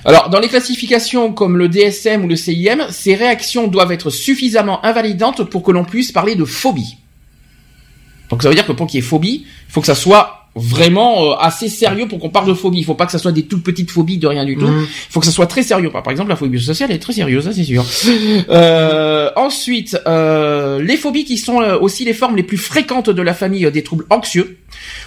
Alors, 0.06 0.30
dans 0.30 0.40
les 0.40 0.48
classifications 0.48 1.34
comme 1.34 1.58
le 1.58 1.68
DSM 1.68 2.24
ou 2.24 2.28
le 2.28 2.36
CIM, 2.36 2.88
ces 2.90 3.16
réactions 3.16 3.68
doivent 3.68 3.92
être 3.92 4.10
suffisamment 4.10 4.84
invalidantes 4.86 5.44
pour 5.50 5.64
que 5.64 5.72
l'on 5.72 5.84
puisse 5.84 6.12
parler 6.12 6.36
de 6.36 6.46
phobie. 6.46 6.98
Donc 8.30 8.44
ça 8.44 8.50
veut 8.50 8.56
dire 8.56 8.66
que 8.66 8.72
pour 8.72 8.88
qu'il 8.88 9.00
y 9.00 9.04
ait 9.04 9.06
phobie, 9.06 9.46
il 9.46 9.72
faut 9.72 9.82
que 9.82 9.88
ça 9.88 9.96
soit 9.96 10.39
vraiment 10.60 11.26
euh, 11.26 11.36
assez 11.40 11.70
sérieux 11.70 12.08
pour 12.08 12.20
qu'on 12.20 12.30
parle 12.30 12.48
de 12.48 12.54
phobie. 12.54 12.80
Il 12.80 12.86
faut 12.86 12.96
pas 12.96 13.06
que 13.06 13.12
ça 13.12 13.18
soit 13.18 13.32
des 13.32 13.44
toutes 13.44 13.64
petites 13.64 13.92
phobies 13.92 14.18
de 14.18 14.28
rien 14.28 14.46
du 14.46 14.56
tout. 14.56 14.68
Mmh. 14.68 14.88
Il 14.88 15.12
faut 15.12 15.20
que 15.20 15.26
ça 15.26 15.32
soit 15.32 15.48
très 15.48 15.64
sérieux. 15.64 15.90
Par 15.90 16.10
exemple, 16.10 16.30
la 16.30 16.36
phobie 16.36 16.60
sociale 16.60 16.92
est 16.92 17.00
très 17.00 17.14
sérieuse, 17.14 17.46
ça 17.46 17.54
c'est 17.54 17.64
sûr. 17.64 17.86
Euh, 18.50 19.30
ensuite, 19.36 19.98
euh, 20.08 20.82
les 20.82 20.98
phobies 20.98 21.24
qui 21.24 21.38
sont 21.38 21.58
aussi 21.82 22.06
les 22.06 22.14
formes 22.14 22.36
les 22.36 22.44
plus 22.44 22.58
fréquentes 22.58 23.10
de 23.10 23.22
la 23.22 23.34
famille 23.34 23.70
des 23.72 23.84
troubles 23.84 24.06
anxieux. 24.10 24.58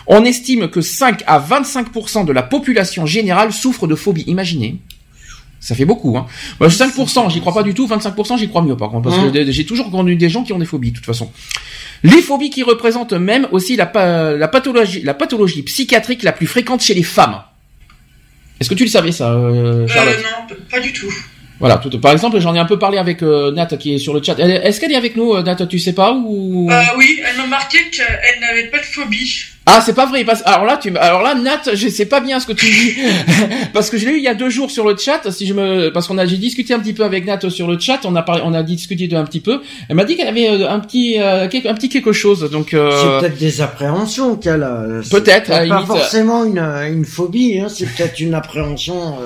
On 0.07 0.25
estime 0.25 0.69
que 0.69 0.81
5 0.81 1.23
à 1.27 1.41
25% 1.41 2.25
de 2.25 2.33
la 2.33 2.43
population 2.43 3.07
générale 3.07 3.53
souffre 3.53 3.87
de 3.87 3.95
phobie. 3.95 4.25
Imaginez. 4.27 4.79
Ça 5.63 5.77
fait 5.77 5.85
beaucoup, 5.85 6.19
hein. 6.19 6.27
5%, 6.61 7.31
j'y 7.31 7.39
crois 7.39 7.55
pas 7.55 7.63
du 7.63 7.73
tout. 7.73 7.87
25%, 7.87 8.37
j'y 8.37 8.49
crois 8.49 8.63
mieux, 8.63 8.77
par 8.77 8.91
contre, 8.91 9.09
parce 9.09 9.31
que 9.31 9.53
j'ai 9.53 9.65
toujours 9.65 9.93
connu 9.93 10.17
des 10.17 10.29
gens 10.29 10.43
qui 10.43 10.53
ont 10.53 10.59
des 10.59 10.67
phobies, 10.67 10.91
de 10.91 10.97
toute 10.97 11.07
façon. 11.07 11.31
Les 12.03 12.21
phobies 12.21 12.51
qui 12.51 12.65
représentent 12.65 13.13
même 13.13 13.47
aussi 13.53 13.77
la, 13.77 13.91
la, 14.37 14.49
pathologie, 14.49 15.03
la 15.03 15.15
pathologie 15.15 15.63
psychiatrique 15.63 16.25
la 16.25 16.33
plus 16.33 16.49
fréquente 16.49 16.83
chez 16.83 16.95
les 16.95 17.05
femmes. 17.05 17.43
Est-ce 18.59 18.69
que 18.69 18.75
tu 18.75 18.83
le 18.83 18.91
savais 18.91 19.13
ça, 19.13 19.31
euh, 19.31 19.87
Charlotte? 19.87 20.17
Euh, 20.17 20.51
Non, 20.51 20.57
pas 20.69 20.81
du 20.81 20.93
tout. 20.93 21.13
Voilà, 21.63 21.77
tout, 21.77 21.97
par 22.01 22.11
exemple, 22.11 22.41
j'en 22.41 22.57
ai 22.57 22.59
un 22.59 22.65
peu 22.65 22.77
parlé 22.77 22.99
avec 22.99 23.23
euh, 23.23 23.53
Nat 23.53 23.67
qui 23.79 23.95
est 23.95 23.99
sur 23.99 24.13
le 24.13 24.21
chat. 24.21 24.37
Est-ce 24.37 24.81
qu'elle 24.81 24.91
est 24.91 24.97
avec 24.97 25.15
nous, 25.15 25.33
euh, 25.33 25.45
Nat 25.45 25.55
Tu 25.69 25.79
sais 25.79 25.93
pas 25.93 26.13
ou? 26.13 26.69
Euh, 26.69 26.83
Oui, 26.99 27.21
elle 27.25 27.37
m'a 27.37 27.47
marqué 27.47 27.79
qu'elle 27.89 28.41
n'avait 28.41 28.67
pas 28.67 28.79
de 28.79 28.83
phobie. 28.85 29.45
Ah, 29.67 29.81
c'est 29.81 29.95
pas 29.95 30.07
vrai. 30.07 30.27
Alors 30.45 30.65
là, 30.65 30.77
tu, 30.77 30.93
alors 30.97 31.23
là, 31.23 31.37
Nat, 31.37 31.61
je 31.73 31.87
sais 31.87 32.07
pas 32.07 32.19
bien 32.19 32.41
ce 32.41 32.47
que 32.49 32.53
tu 32.53 32.67
dis 32.67 32.95
parce 33.73 33.91
que 33.91 33.97
je 33.97 34.07
l'ai 34.07 34.15
eu 34.15 34.17
il 34.17 34.25
y 34.25 34.29
a 34.29 34.35
deux 34.35 34.51
jours 34.51 34.73
sur 34.73 34.85
le 34.89 34.97
chat. 34.97 35.31
Si 35.31 35.47
je 35.47 35.55
me, 35.55 35.91
parce 35.91 36.09
qu'on 36.09 36.19
a, 36.19 36.27
j'ai 36.27 36.37
discuté 36.37 36.75
un 36.75 36.81
petit 36.81 36.95
peu 36.95 37.05
avec 37.05 37.25
Nat 37.27 37.49
sur 37.49 37.69
le 37.69 37.79
chat. 37.79 38.01
On 38.07 38.17
a 38.17 38.23
parlé, 38.23 38.43
on 38.45 38.55
a 38.55 38.65
discuté 38.65 39.07
de 39.07 39.17
un 39.17 39.25
petit 39.25 39.39
peu. 39.39 39.61
Elle 39.89 39.95
m'a 39.95 40.05
dit 40.05 40.17
qu'elle 40.17 40.27
avait 40.27 40.49
euh, 40.49 40.69
un 40.69 40.81
petit, 40.81 41.17
un 41.17 41.47
petit 41.47 41.89
quelque 41.89 42.13
chose. 42.13 42.51
Donc 42.51 42.71
c'est 42.71 42.77
peut-être 43.21 43.39
des 43.39 43.61
appréhensions 43.61 44.35
qu'elle 44.35 44.65
a. 44.65 44.85
Peut-être. 45.09 45.47
Pas 45.69 45.87
forcément 45.87 46.45
une, 46.45 46.59
une 46.59 47.05
phobie. 47.05 47.61
Hein, 47.61 47.69
c'est 47.69 47.87
peut-être 47.87 48.19
une 48.19 48.35
appréhension. 48.35 49.17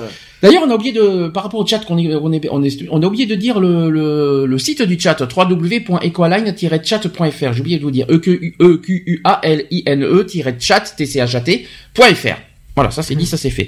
D'ailleurs, 0.41 0.63
on 0.65 0.69
a 0.69 0.75
oublié 0.75 0.91
de, 0.91 1.29
par 1.29 1.43
rapport 1.43 1.59
au 1.59 1.65
chat 1.65 1.79
qu'on 1.79 1.97
est, 1.97 2.13
on 2.13 2.31
est, 2.31 2.47
on 2.51 2.63
est, 2.63 2.87
on 2.91 3.01
a 3.01 3.05
oublié 3.05 3.25
de 3.25 3.35
dire 3.35 3.59
le, 3.59 3.89
le, 3.89 4.45
le 4.45 4.59
site 4.59 4.83
du 4.83 4.99
chat 4.99 5.19
www.equaline-chat.fr. 5.19 7.53
J'ai 7.53 7.59
oublié 7.59 7.77
de 7.77 7.83
vous 7.83 7.91
dire 7.91 8.05
e 8.09 8.17
q 8.17 8.55
u 8.57 8.59
e 8.59 9.19
a 9.23 9.39
l 9.43 9.65
i 9.71 9.83
n 9.85 10.03
e 10.03 10.25
chat 10.59 10.95
t 10.95 11.05
c 11.05 11.19
h 11.19 11.35
a 11.35 11.41
t.fr. 11.41 12.37
Voilà, 12.75 12.91
ça 12.91 13.01
c'est 13.01 13.15
dit, 13.15 13.25
ça 13.25 13.37
c'est 13.37 13.49
fait. 13.49 13.67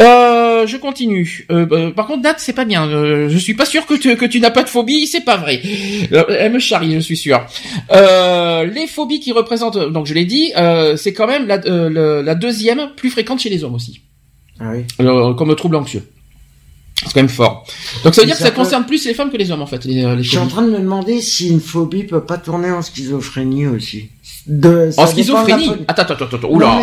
Euh, 0.00 0.68
je 0.68 0.76
continue. 0.76 1.46
Euh, 1.50 1.66
bah, 1.66 1.90
par 1.96 2.06
contre, 2.06 2.22
date, 2.22 2.36
c'est 2.38 2.52
pas 2.52 2.64
bien. 2.64 2.88
Euh, 2.88 3.28
je 3.28 3.38
suis 3.38 3.54
pas 3.54 3.66
sûr 3.66 3.86
que 3.86 3.94
tu, 3.94 4.16
que 4.16 4.24
tu 4.24 4.38
n'as 4.38 4.52
pas 4.52 4.62
de 4.62 4.68
phobie, 4.68 5.08
c'est 5.08 5.24
pas 5.24 5.36
vrai. 5.36 5.60
Euh, 6.12 6.22
elle 6.38 6.52
me 6.52 6.60
charrie, 6.60 6.94
je 6.94 7.00
suis 7.00 7.16
sûr. 7.16 7.44
Euh, 7.90 8.64
les 8.66 8.86
phobies 8.86 9.18
qui 9.18 9.32
représentent, 9.32 9.90
donc 9.90 10.06
je 10.06 10.14
l'ai 10.14 10.24
dit, 10.24 10.52
c'est 10.96 11.12
quand 11.12 11.26
même 11.26 11.48
la, 11.48 11.58
la 11.58 12.34
deuxième 12.36 12.92
plus 12.96 13.10
fréquente 13.10 13.40
chez 13.40 13.50
les 13.50 13.64
hommes 13.64 13.74
aussi. 13.74 14.00
Ah 14.60 14.72
oui. 14.72 14.84
comme 15.36 15.54
trouble 15.54 15.76
anxieux. 15.76 16.02
C'est 17.04 17.12
quand 17.12 17.20
même 17.20 17.28
fort. 17.28 17.66
Donc 18.04 18.14
ça 18.14 18.22
veut 18.22 18.26
dire 18.26 18.36
que 18.36 18.42
ça 18.42 18.50
concerne 18.50 18.86
plus 18.86 19.04
les 19.04 19.12
femmes 19.12 19.30
que 19.30 19.36
les 19.36 19.50
hommes 19.50 19.60
en 19.60 19.66
fait. 19.66 19.84
Les, 19.84 20.02
je 20.22 20.28
suis 20.28 20.38
en 20.38 20.46
train 20.46 20.62
de 20.62 20.70
me 20.70 20.78
demander 20.78 21.20
si 21.20 21.48
une 21.48 21.60
phobie 21.60 22.04
peut 22.04 22.22
pas 22.22 22.38
tourner 22.38 22.70
en 22.70 22.80
schizophrénie 22.80 23.66
aussi. 23.66 24.08
De, 24.46 24.90
en 24.96 25.06
schizophrénie 25.06 25.72
Attends, 25.88 26.02
attends, 26.02 26.14
attends, 26.14 26.36
attends. 26.36 26.48
Oula. 26.48 26.80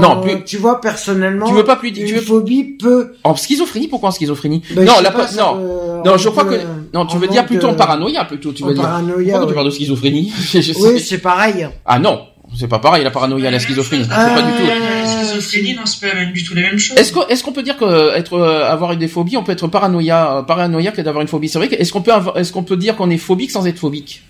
Non, 0.00 0.26
euh, 0.26 0.38
tu 0.44 0.56
vois 0.56 0.80
personnellement. 0.80 1.46
Tu 1.46 1.54
veux 1.54 1.64
pas 1.64 1.76
plus 1.76 1.90
une 1.90 2.06
tu 2.06 2.14
veux... 2.14 2.20
phobie 2.20 2.64
peut. 2.64 3.14
En 3.22 3.36
schizophrénie 3.36 3.86
Pourquoi 3.86 4.08
en 4.08 4.12
schizophrénie 4.12 4.62
ben, 4.74 4.84
Non, 4.84 4.94
la 5.00 5.12
pas, 5.12 5.30
non, 5.32 6.02
non, 6.04 6.16
je 6.16 6.28
crois 6.30 6.44
que 6.44 6.56
non, 6.92 7.06
tu 7.06 7.18
veux 7.18 7.28
dire 7.28 7.46
plutôt 7.46 7.68
en 7.68 7.74
paranoïa 7.74 8.24
plutôt. 8.24 8.52
Tu 8.52 8.64
veux 8.64 8.74
dire. 8.74 8.82
Paranoïa. 8.82 9.34
Pourquoi 9.34 9.48
tu 9.48 9.54
parles 9.54 9.66
de 9.66 9.70
schizophrénie 9.70 10.32
Oui, 10.80 11.00
c'est 11.00 11.18
pareil. 11.18 11.68
Ah 11.86 12.00
non, 12.00 12.26
c'est 12.56 12.68
pas 12.68 12.78
pareil, 12.78 13.02
la 13.04 13.10
paranoïa, 13.10 13.50
la 13.50 13.58
schizophrénie. 13.58 14.04
c'est 14.04 14.08
pas 14.10 14.42
du 14.42 14.52
tout. 14.52 14.66
La 14.66 15.06
schizophrénie, 15.06 15.74
non, 15.74 15.86
c'est 15.86 16.08
pas 16.08 16.24
du 16.24 16.44
tout 16.44 16.54
la 16.54 16.62
même 16.62 16.78
chose. 16.78 16.96
Est-ce 16.98 17.12
qu'on, 17.12 17.26
est-ce 17.26 17.42
qu'on 17.42 17.52
peut 17.52 17.62
dire 17.62 17.76
que 17.76 18.16
être, 18.16 18.34
euh, 18.34 18.70
avoir 18.70 18.96
des 18.96 19.08
phobies, 19.08 19.36
on 19.36 19.42
peut 19.42 19.52
être 19.52 19.66
paranoïa, 19.66 20.38
euh, 20.38 20.42
paranoïaque 20.42 21.00
d'avoir 21.00 21.22
une 21.22 21.28
phobie? 21.28 21.48
C'est 21.48 21.58
vrai 21.58 21.68
est-ce 21.72 21.92
qu'on 21.92 22.02
peut 22.02 22.12
est-ce 22.36 22.52
qu'on 22.52 22.62
peut 22.62 22.76
dire 22.76 22.96
qu'on 22.96 23.10
est 23.10 23.18
phobique 23.18 23.50
sans 23.50 23.66
être 23.66 23.78
phobique? 23.78 24.22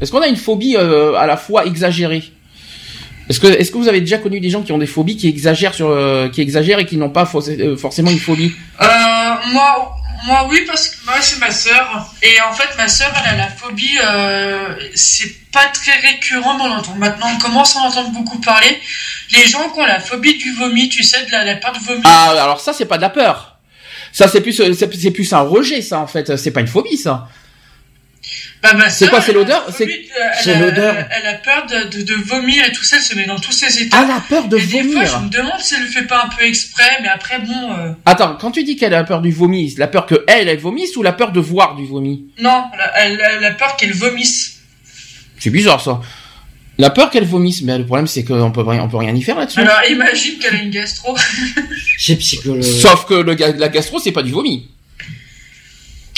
Est-ce 0.00 0.10
qu'on 0.12 0.20
a 0.20 0.28
une 0.28 0.36
phobie 0.36 0.76
euh, 0.76 1.14
à 1.14 1.26
la 1.26 1.36
fois 1.36 1.66
exagérée? 1.66 2.22
Est-ce 3.28 3.40
que, 3.40 3.48
est-ce 3.48 3.72
que 3.72 3.78
vous 3.78 3.88
avez 3.88 4.00
déjà 4.00 4.18
connu 4.18 4.38
des 4.38 4.50
gens 4.50 4.62
qui 4.62 4.70
ont 4.72 4.78
des 4.78 4.86
phobies 4.86 5.16
qui 5.16 5.26
exagèrent 5.28 5.74
sur, 5.74 5.88
qui 6.32 6.40
exagèrent 6.40 6.78
et 6.78 6.86
qui 6.86 6.96
n'ont 6.96 7.10
pas 7.10 7.24
forcément 7.26 8.10
une 8.10 8.18
phobie? 8.18 8.52
Euh, 8.80 8.86
Moi, 9.52 9.96
moi 10.26 10.46
oui 10.50 10.64
parce 10.66 10.88
que 10.88 10.96
moi 11.06 11.14
c'est 11.20 11.38
ma 11.38 11.50
sœur. 11.50 12.12
Et 12.22 12.40
en 12.42 12.52
fait 12.52 12.76
ma 12.76 12.88
sœur 12.88 13.12
elle 13.18 13.34
a 13.34 13.36
la 13.36 13.48
phobie 13.48 13.98
euh, 14.02 14.74
c'est 14.94 15.50
pas 15.50 15.66
très 15.66 15.96
récurrent 16.00 16.58
on 16.60 16.70
entend 16.70 16.94
maintenant 16.96 17.28
on 17.34 17.38
commence 17.38 17.76
à 17.76 17.80
en 17.80 17.86
entendre 17.86 18.10
beaucoup 18.10 18.40
parler. 18.40 18.80
Les 19.32 19.46
gens 19.46 19.70
qui 19.70 19.80
ont 19.80 19.86
la 19.86 20.00
phobie 20.00 20.36
du 20.36 20.52
vomi 20.52 20.88
tu 20.88 21.02
sais 21.02 21.24
de 21.24 21.32
la, 21.32 21.44
la 21.44 21.56
peur 21.56 21.72
de 21.72 21.78
vomir. 21.78 22.02
Ah 22.04 22.30
alors 22.30 22.60
ça 22.60 22.72
c'est 22.72 22.86
pas 22.86 22.96
de 22.96 23.02
la 23.02 23.10
peur. 23.10 23.56
Ça 24.12 24.28
c'est 24.28 24.40
plus 24.40 24.60
c'est 24.74 25.10
plus 25.10 25.32
un 25.32 25.40
rejet 25.40 25.80
ça 25.82 26.00
en 26.00 26.06
fait. 26.06 26.36
C'est 26.36 26.50
pas 26.50 26.60
une 26.60 26.68
phobie 26.68 26.96
ça 26.96 27.28
Bah, 28.74 28.90
c'est 28.90 29.08
quoi, 29.08 29.20
c'est 29.20 29.32
l'odeur 29.32 29.66
C'est 29.70 30.58
l'odeur. 30.58 30.96
Elle 31.10 31.26
a 31.26 31.34
peur 31.34 31.66
de, 31.66 32.02
de, 32.02 32.14
vomir 32.14 32.64
et 32.64 32.72
tout 32.72 32.84
ça, 32.84 32.96
elle 32.96 33.02
se 33.02 33.14
met 33.14 33.26
dans 33.26 33.38
tous 33.38 33.52
ses 33.52 33.82
états. 33.82 33.98
Ah, 33.98 34.04
elle 34.04 34.16
a 34.16 34.20
peur 34.20 34.48
de 34.48 34.56
vomir. 34.56 34.84
Des 34.84 34.92
fois, 34.92 35.04
je 35.04 35.24
me 35.24 35.30
demande 35.30 35.60
si 35.60 35.74
elle 35.74 35.82
le 35.82 35.88
fait 35.88 36.06
pas 36.06 36.24
un 36.24 36.28
peu 36.28 36.44
exprès, 36.44 36.98
mais 37.02 37.08
après, 37.08 37.38
bon. 37.38 37.72
Euh... 37.72 37.92
Attends, 38.04 38.36
quand 38.40 38.50
tu 38.50 38.64
dis 38.64 38.76
qu'elle 38.76 38.94
a 38.94 39.04
peur 39.04 39.20
du 39.20 39.30
vomi, 39.30 39.74
la 39.78 39.86
peur 39.86 40.06
que 40.06 40.24
elle, 40.26 40.48
elle 40.48 40.58
vomisse 40.58 40.96
ou 40.96 41.02
la 41.02 41.12
peur 41.12 41.32
de 41.32 41.40
voir 41.40 41.76
du 41.76 41.86
vomi 41.86 42.26
Non, 42.38 42.64
elle, 42.96 43.20
elle 43.20 43.44
a 43.44 43.52
peur 43.52 43.76
qu'elle 43.76 43.94
vomisse. 43.94 44.58
C'est 45.38 45.50
bizarre 45.50 45.80
ça. 45.80 46.00
La 46.78 46.90
peur 46.90 47.10
qu'elle 47.10 47.24
vomisse, 47.24 47.62
mais 47.62 47.78
le 47.78 47.86
problème 47.86 48.06
c'est 48.06 48.22
qu'on 48.22 48.50
peut 48.52 48.60
rien, 48.60 48.82
on 48.82 48.88
peut 48.88 48.98
rien 48.98 49.14
y 49.14 49.22
faire 49.22 49.38
là-dessus. 49.38 49.60
Alors 49.60 49.80
imagine 49.90 50.38
qu'elle 50.38 50.56
a 50.56 50.62
une 50.62 50.70
gastro. 50.70 51.16
c'est 51.98 52.16
psychologue. 52.16 52.62
Sauf 52.62 53.06
que 53.06 53.14
le, 53.14 53.34
la 53.34 53.68
gastro 53.68 53.98
c'est 53.98 54.12
pas 54.12 54.22
du 54.22 54.32
vomi. 54.32 54.68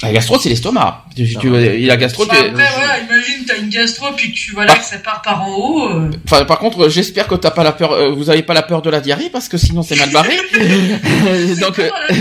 La 0.01 0.13
gastro, 0.13 0.39
c'est 0.39 0.49
l'estomac. 0.49 1.05
Tu, 1.17 1.27
tu, 1.41 1.51
la 1.51 1.97
gastro, 1.97 2.25
bah, 2.25 2.35
après, 2.39 2.51
voilà, 2.53 3.01
imagine, 3.01 3.45
t'as 3.45 3.57
une 3.57 3.69
gastro, 3.69 4.07
puis 4.17 4.31
tu, 4.31 4.53
voilà, 4.53 4.75
bah. 4.75 4.79
que 4.79 4.85
ça 4.85 4.99
part 4.99 5.23
par 5.23 5.43
en 5.43 5.57
haut. 5.57 5.89
Euh. 5.89 6.11
Enfin, 6.25 6.45
par 6.45 6.61
contre, 6.61 6.89
j'espère 6.89 7.27
que 7.27 7.35
t'as 7.35 7.51
pas 7.51 7.65
la 7.65 7.73
peur, 7.73 7.93
euh, 7.93 8.13
vous 8.13 8.31
avez 8.31 8.45
pas 8.45 8.55
la 8.55 8.63
peur 8.63 8.81
de 8.81 8.91
la 8.91 9.01
diarrhée, 9.01 9.29
parce 9.29 9.49
que 9.49 9.59
sinon 9.59 9.83
c'est 9.83 9.97
mal 9.97 10.11
barré. 10.11 10.37
Donc, 11.61 11.81
euh, 11.81 11.91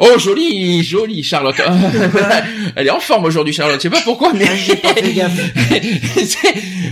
oh, 0.00 0.18
jolie, 0.18 0.82
jolie, 0.82 1.22
Charlotte. 1.22 1.54
Elle 2.74 2.88
est 2.88 2.90
en 2.90 2.98
forme 2.98 3.26
aujourd'hui, 3.26 3.54
Charlotte. 3.54 3.76
Je 3.76 3.82
sais 3.82 3.90
pas 3.90 4.00
pourquoi, 4.00 4.32
mais. 4.32 4.48
Ah. 4.82 5.28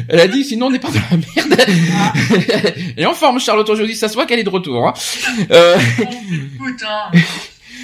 Elle 0.09 0.21
a 0.21 0.29
dit, 0.29 0.45
sinon 0.45 0.67
on 0.67 0.71
n'est 0.71 0.79
pas 0.79 0.91
dans 0.91 1.01
la 1.11 1.17
merde. 1.17 1.67
Elle 2.97 3.03
est 3.03 3.07
en 3.07 3.15
forme, 3.15 3.41
Charlotte, 3.41 3.69
aujourd'hui. 3.69 3.97
Ça 3.97 4.09
se 4.09 4.15
voit 4.15 4.27
qu'elle 4.27 4.39
est 4.39 4.45
de 4.45 4.49
retour, 4.49 4.87
hein. 4.87 4.95
Euh... 5.51 5.77
Écoute, 6.55 6.85
hein. 6.87 7.19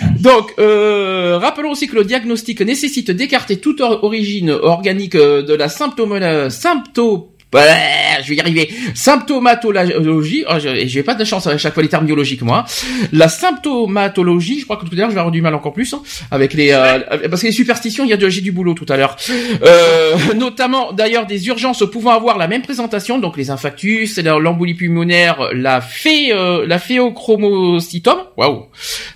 Donc, 0.20 0.54
euh, 0.58 1.38
rappelons 1.38 1.70
aussi 1.70 1.87
que 1.87 1.96
le 1.96 2.04
diagnostic 2.04 2.61
nécessite 2.61 3.11
d'écarter 3.11 3.58
toute 3.58 3.80
origine 3.80 4.50
organique 4.50 5.14
euh, 5.14 5.42
de 5.42 5.54
la 5.54 5.68
symptôme, 5.68 6.50
symptôme 6.50 7.24
je 7.52 8.28
vais 8.28 8.37
y 8.37 8.40
arriver. 8.40 8.70
Symptomatologie, 8.94 10.44
oh, 10.48 10.54
je, 10.58 10.87
j'ai 10.87 11.02
pas 11.02 11.14
de 11.14 11.24
chance 11.24 11.46
à 11.46 11.56
chaque 11.58 11.74
fois 11.74 11.82
les 11.82 11.88
termes 11.88 12.06
biologiques 12.06 12.42
moi. 12.42 12.64
La 13.12 13.28
symptomatologie, 13.28 14.61
je 14.61 14.64
crois 14.64 14.76
que 14.76 14.84
tout 14.84 14.92
à 14.92 14.96
l'heure 14.96 15.11
je 15.11 15.14
vais 15.14 15.20
avoir 15.20 15.32
du 15.32 15.42
mal 15.42 15.54
encore 15.54 15.72
plus 15.72 15.92
hein, 15.94 16.02
avec 16.30 16.54
les 16.54 16.72
euh, 16.72 16.98
parce 17.28 17.42
que 17.42 17.46
les 17.46 17.52
superstitions, 17.52 18.04
il 18.04 18.11
y 18.11 18.12
a 18.12 18.16
de 18.16 18.28
j'ai 18.28 18.40
du 18.40 18.52
boulot 18.52 18.74
tout 18.74 18.87
à 18.88 18.96
l'heure. 18.96 19.16
Euh, 19.62 20.16
notamment 20.37 20.92
d'ailleurs 20.92 21.26
des 21.26 21.46
urgences 21.48 21.84
pouvant 21.90 22.11
avoir 22.11 22.38
la 22.38 22.48
même 22.48 22.62
présentation, 22.62 23.18
donc 23.18 23.37
les 23.37 23.50
infarctus, 23.50 24.18
l'embolie 24.18 24.74
pulmonaire, 24.74 25.48
la 25.54 25.80
phé, 25.80 26.32
euh, 26.32 26.66
la 26.66 26.78
phéochromocytome, 26.78 28.18
waouh, 28.37 28.66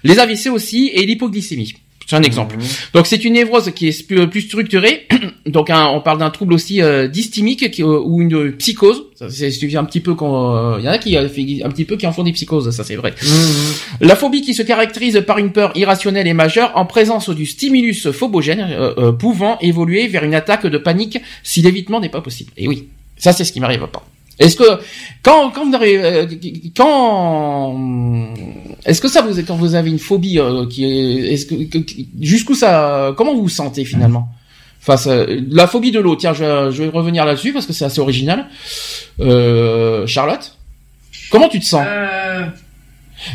les 0.05 0.19
AVC 0.19 0.49
aussi 0.49 0.91
et 0.95 1.05
l'hypoglycémie. 1.05 1.75
C'est 2.07 2.17
un 2.17 2.23
exemple. 2.23 2.57
Mhm. 2.57 2.63
Donc 2.95 3.07
c'est 3.07 3.25
une 3.25 3.35
névrose 3.35 3.71
qui 3.75 3.89
est 3.89 4.07
plus, 4.07 4.29
plus 4.29 4.43
structurée. 4.43 5.07
Donc 5.47 5.71
on 5.71 6.01
parle 6.01 6.19
d'un 6.19 6.31
trouble 6.31 6.55
aussi 6.55 6.83
euh, 6.83 7.09
dysthymique 7.09 7.71
qui, 7.71 7.83
euh, 7.83 8.01
ou 8.01 8.21
une 8.21 8.53
psychose. 8.53 9.05
Ça 9.15 9.31
suffit 9.31 9.77
un 9.77 9.85
petit 9.85 10.01
peu 10.01 10.15
quand 10.15 10.79
il 10.79 10.85
y 10.85 10.89
en 10.89 10.93
a 10.93 10.99
qui 10.99 11.17
euh, 11.17 11.27
un 11.65 11.71
petit 11.71 11.85
peu 11.85 11.97
qui 11.97 12.07
en 12.07 12.13
font 12.13 12.25
des 12.25 12.33
psychoses, 12.33 12.71
ça 12.71 12.85
c'est 12.85 12.97
vrai. 12.97 13.15
Mhm. 13.23 14.09
La 14.09 14.17
phobie 14.17 14.43
qui 14.43 14.55
se 14.55 14.63
caractérise 14.63 15.23
par 15.27 15.39
une 15.39 15.53
peur 15.53 15.73
irrationnelle 15.75 16.27
et 16.27 16.35
majeure 16.35 16.73
en 16.75 16.87
présence 16.87 17.31
du 17.31 17.47
stimulus 17.47 18.11
phobogène 18.11 18.69
pouvant 19.19 19.59
évoluer 19.61 20.07
vers 20.09 20.25
une 20.25 20.35
attaque 20.35 20.67
de 20.67 20.79
panique 20.79 21.19
si 21.43 21.63
l'évitement 21.63 22.01
n'est 22.01 22.09
pas 22.09 22.21
possible. 22.21 22.53
Et 22.57 22.69
oui, 22.69 22.89
ça 23.17 23.33
c'est 23.33 23.45
ce 23.45 23.53
qui 23.53 23.61
m'arrive 23.61 23.87
pas. 23.87 24.05
Est-ce 24.39 24.57
que 24.57 24.81
quand 25.23 25.51
quand 25.51 25.69
vous 25.69 25.75
avez 25.75 26.73
quand 26.77 27.79
est-ce 28.85 29.01
que 29.01 29.09
ça 29.09 29.23
vous 29.23 29.41
quand 29.43 29.57
vous 29.57 29.75
avez 29.75 29.91
une 29.91 29.99
phobie 29.99 30.39
euh, 30.39 30.67
qui 30.67 30.85
est 30.85 31.33
est-ce 31.33 31.47
que, 31.47 31.79
jusqu'où 32.21 32.55
ça 32.55 33.15
comment 33.17 33.35
vous 33.35 33.43
vous 33.43 33.49
sentez 33.49 33.85
finalement 33.85 34.29
face 34.81 35.07
à 35.07 35.27
la 35.51 35.67
phobie 35.67 35.93
de 35.93 36.01
l'eau 36.01 36.17
tiens 36.17 36.33
je, 36.33 36.71
je, 36.71 36.83
vais 36.83 36.89
revenir 36.89 37.25
là-dessus 37.25 37.53
parce 37.53 37.67
que 37.67 37.73
c'est 37.73 37.85
assez 37.85 38.01
original. 38.01 38.47
Euh, 39.21 40.07
Charlotte 40.07 40.57
comment 41.31 41.49
tu 41.49 41.61
te 41.61 41.65
sens 41.65 41.87
euh... 41.87 42.47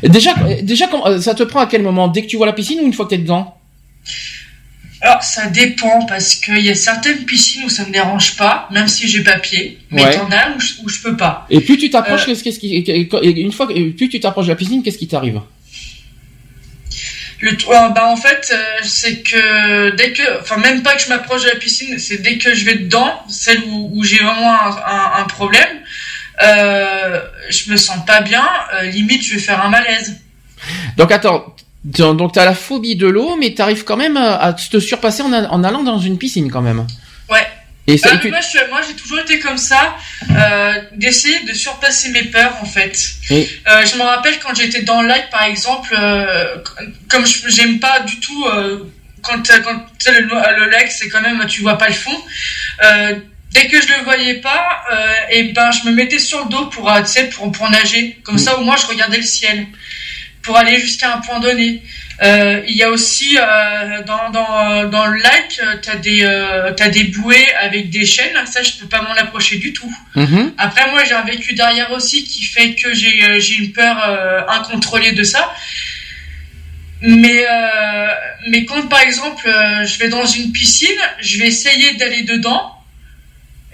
déjà 0.03 0.33
déjà 0.62 0.88
ça 1.19 1.36
te 1.36 1.43
prend 1.43 1.62
à 1.62 1.67
quel 1.67 1.83
moment? 1.83 2.07
Dès 2.07 2.23
que 2.23 2.27
tu 2.27 2.38
vois 2.38 2.47
la 2.47 2.53
piscine 2.53 2.79
ou 2.81 2.86
une 2.86 2.93
fois 2.93 3.05
que 3.05 3.12
tu 3.12 3.15
es 3.15 3.19
dedans? 3.19 3.55
Alors, 5.01 5.21
ça 5.21 5.47
dépend 5.47 6.05
parce 6.05 6.36
qu'il 6.36 6.60
y 6.60 6.69
a 6.69 6.75
certaines 6.75 7.23
piscines 7.25 7.65
où 7.65 7.69
ça 7.69 7.86
me 7.86 7.91
dérange 7.91 8.36
pas, 8.36 8.67
même 8.71 8.88
si 8.88 9.07
j'ai 9.07 9.23
papier. 9.23 9.77
Mais 9.91 10.03
ouais. 10.03 10.17
t'en 10.17 10.29
as 10.31 10.55
où 10.55 10.60
je, 10.60 10.73
où 10.83 10.89
je 10.89 10.99
peux 11.01 11.15
pas. 11.15 11.45
Et 11.49 11.62
plus 11.62 11.77
tu 11.77 11.89
t'approches, 11.89 12.27
euh, 12.27 12.36
qu'est-ce 12.43 12.60
qui, 12.60 12.77
une 12.77 13.51
fois, 13.51 13.67
plus 13.67 14.10
tu 14.10 14.19
t'approches 14.19 14.47
de 14.47 14.51
la 14.51 14.55
piscine, 14.55 14.81
qu'est-ce 14.81 14.97
qui 14.97 15.07
t'arrive? 15.07 15.41
Le 17.39 17.51
euh, 17.51 17.89
bah 17.89 18.07
en 18.07 18.15
fait 18.15 18.51
euh, 18.51 18.79
c'est 18.81 19.21
que 19.21 19.95
dès 19.95 20.12
que 20.12 20.41
enfin 20.41 20.57
même 20.57 20.81
pas 20.81 20.95
que 20.95 21.03
je 21.03 21.10
m'approche 21.10 21.43
de 21.43 21.49
la 21.49 21.55
piscine 21.55 21.99
c'est 21.99 22.21
dès 22.23 22.39
que 22.39 22.55
je 22.55 22.65
vais 22.65 22.75
dedans 22.75 23.13
celle 23.29 23.62
où, 23.65 23.91
où 23.93 24.03
j'ai 24.03 24.17
vraiment 24.17 24.53
un, 24.53 24.71
un, 24.71 25.21
un 25.21 25.23
problème 25.25 25.69
euh, 26.41 27.21
je 27.51 27.71
me 27.71 27.77
sens 27.77 28.03
pas 28.07 28.21
bien 28.21 28.43
limite 28.86 29.23
je 29.23 29.36
vais 29.36 29.39
faire 29.39 29.63
un 29.63 29.69
malaise 29.69 30.19
donc 30.97 31.12
attends 31.12 31.55
donc 31.88 32.34
tu 32.34 32.39
as 32.39 32.45
la 32.45 32.54
phobie 32.54 32.95
de 32.95 33.08
l'eau, 33.08 33.38
mais 33.38 33.54
tu 33.54 33.62
arrives 33.62 33.84
quand 33.84 33.97
même 33.97 34.17
à 34.17 34.54
te 34.54 34.80
surpasser 34.80 35.23
en, 35.23 35.63
allant 35.63 35.84
dans 35.84 36.00
une 36.00 36.17
piscine 36.17 36.52
quand 36.52 36.62
même. 36.62 36.86
Ouais. 37.30 37.47
Et 37.89 37.97
ça, 37.97 38.10
euh, 38.10 38.30
Moi, 38.69 38.82
j'ai 38.86 38.95
toujours 38.95 39.19
été 39.19 39.39
comme 39.39 39.58
ça, 39.58 39.95
euh, 40.30 40.73
d'essayer 40.91 41.39
de 41.45 41.54
surpasser 41.54 42.10
mes 42.10 42.23
peurs 42.23 42.58
en 42.62 42.65
fait. 42.65 42.97
Euh, 43.32 43.45
je 43.86 43.95
me 43.95 44.02
rappelle 44.02 44.38
quand 44.39 44.54
j'étais 44.54 44.82
dans 44.82 45.02
le 45.02 45.08
lac 45.08 45.30
par 45.30 45.43
exemple, 45.43 45.95
euh, 45.97 46.58
comme 47.10 47.26
j'aime 47.47 47.80
pas 47.80 48.02
du 48.02 48.19
tout 48.19 48.45
quand, 49.21 49.41
quand 49.47 50.12
le, 50.12 50.21
le 50.21 50.69
lac, 50.69 50.91
c'est 50.91 51.08
quand 51.08 51.21
même 51.21 51.45
tu 51.47 51.62
vois 51.62 51.78
pas 51.78 51.88
le 51.88 51.93
fond. 51.93 52.17
dès 53.52 53.67
que 53.67 53.82
je 53.82 53.88
le 53.88 54.04
voyais 54.04 54.36
pas, 54.36 54.84
et 55.32 55.43
ben 55.54 55.71
je 55.71 55.89
me 55.89 55.95
mettais 55.95 56.19
sur 56.19 56.43
le 56.43 56.50
dos 56.50 56.65
pour, 56.65 56.91
pour 57.32 57.52
pour 57.54 57.69
nager. 57.69 58.19
Comme 58.23 58.38
ça 58.38 58.58
au 58.60 58.63
moins 58.65 58.76
je 58.76 58.86
regardais 58.86 59.17
le 59.17 59.23
ciel 59.23 59.65
pour 60.47 60.57
aller 60.57 60.79
jusqu'à 60.79 61.13
un 61.13 61.19
point 61.19 61.39
donné. 61.41 61.83
Euh, 62.23 62.63
il 62.67 62.75
y 62.75 62.81
a 62.81 62.89
aussi 62.89 63.38
euh, 63.38 64.01
dans, 64.03 64.31
dans, 64.31 64.89
dans 64.89 65.05
le 65.05 65.19
lac, 65.19 65.60
euh, 65.62 65.75
tu 65.83 65.89
as, 65.91 65.97
des, 65.97 66.23
euh, 66.23 66.73
as 66.86 66.89
des 66.89 67.03
bouées 67.03 67.53
avec 67.62 67.89
des 67.89 68.05
chaînes. 68.05 68.38
Ça, 68.45 68.63
je 68.63 68.71
peux 68.79 68.88
pas 68.88 69.01
m'en 69.01 69.12
approcher 69.12 69.57
du 69.57 69.73
tout. 69.73 69.93
Mm-hmm. 70.15 70.53
Après, 70.57 70.89
moi, 70.89 71.03
j'ai 71.03 71.13
un 71.13 71.25
vécu 71.25 71.53
derrière 71.53 71.91
aussi 71.91 72.23
qui 72.23 72.43
fait 72.45 72.73
que 72.73 72.95
j'ai 72.95 73.23
euh, 73.23 73.39
une 73.60 73.71
peur 73.73 73.97
euh, 74.07 74.39
incontrôlée 74.47 75.12
de 75.12 75.23
ça. 75.23 75.53
Mais, 77.01 77.45
mais 78.49 78.65
quand, 78.65 78.88
par 78.89 79.01
exemple, 79.01 79.47
je 79.86 79.99
vais 79.99 80.10
dans 80.10 80.25
une 80.25 80.51
piscine, 80.51 81.01
je 81.19 81.38
vais 81.38 81.45
essayer 81.45 81.93
d'aller 81.93 82.23
dedans. 82.23 82.73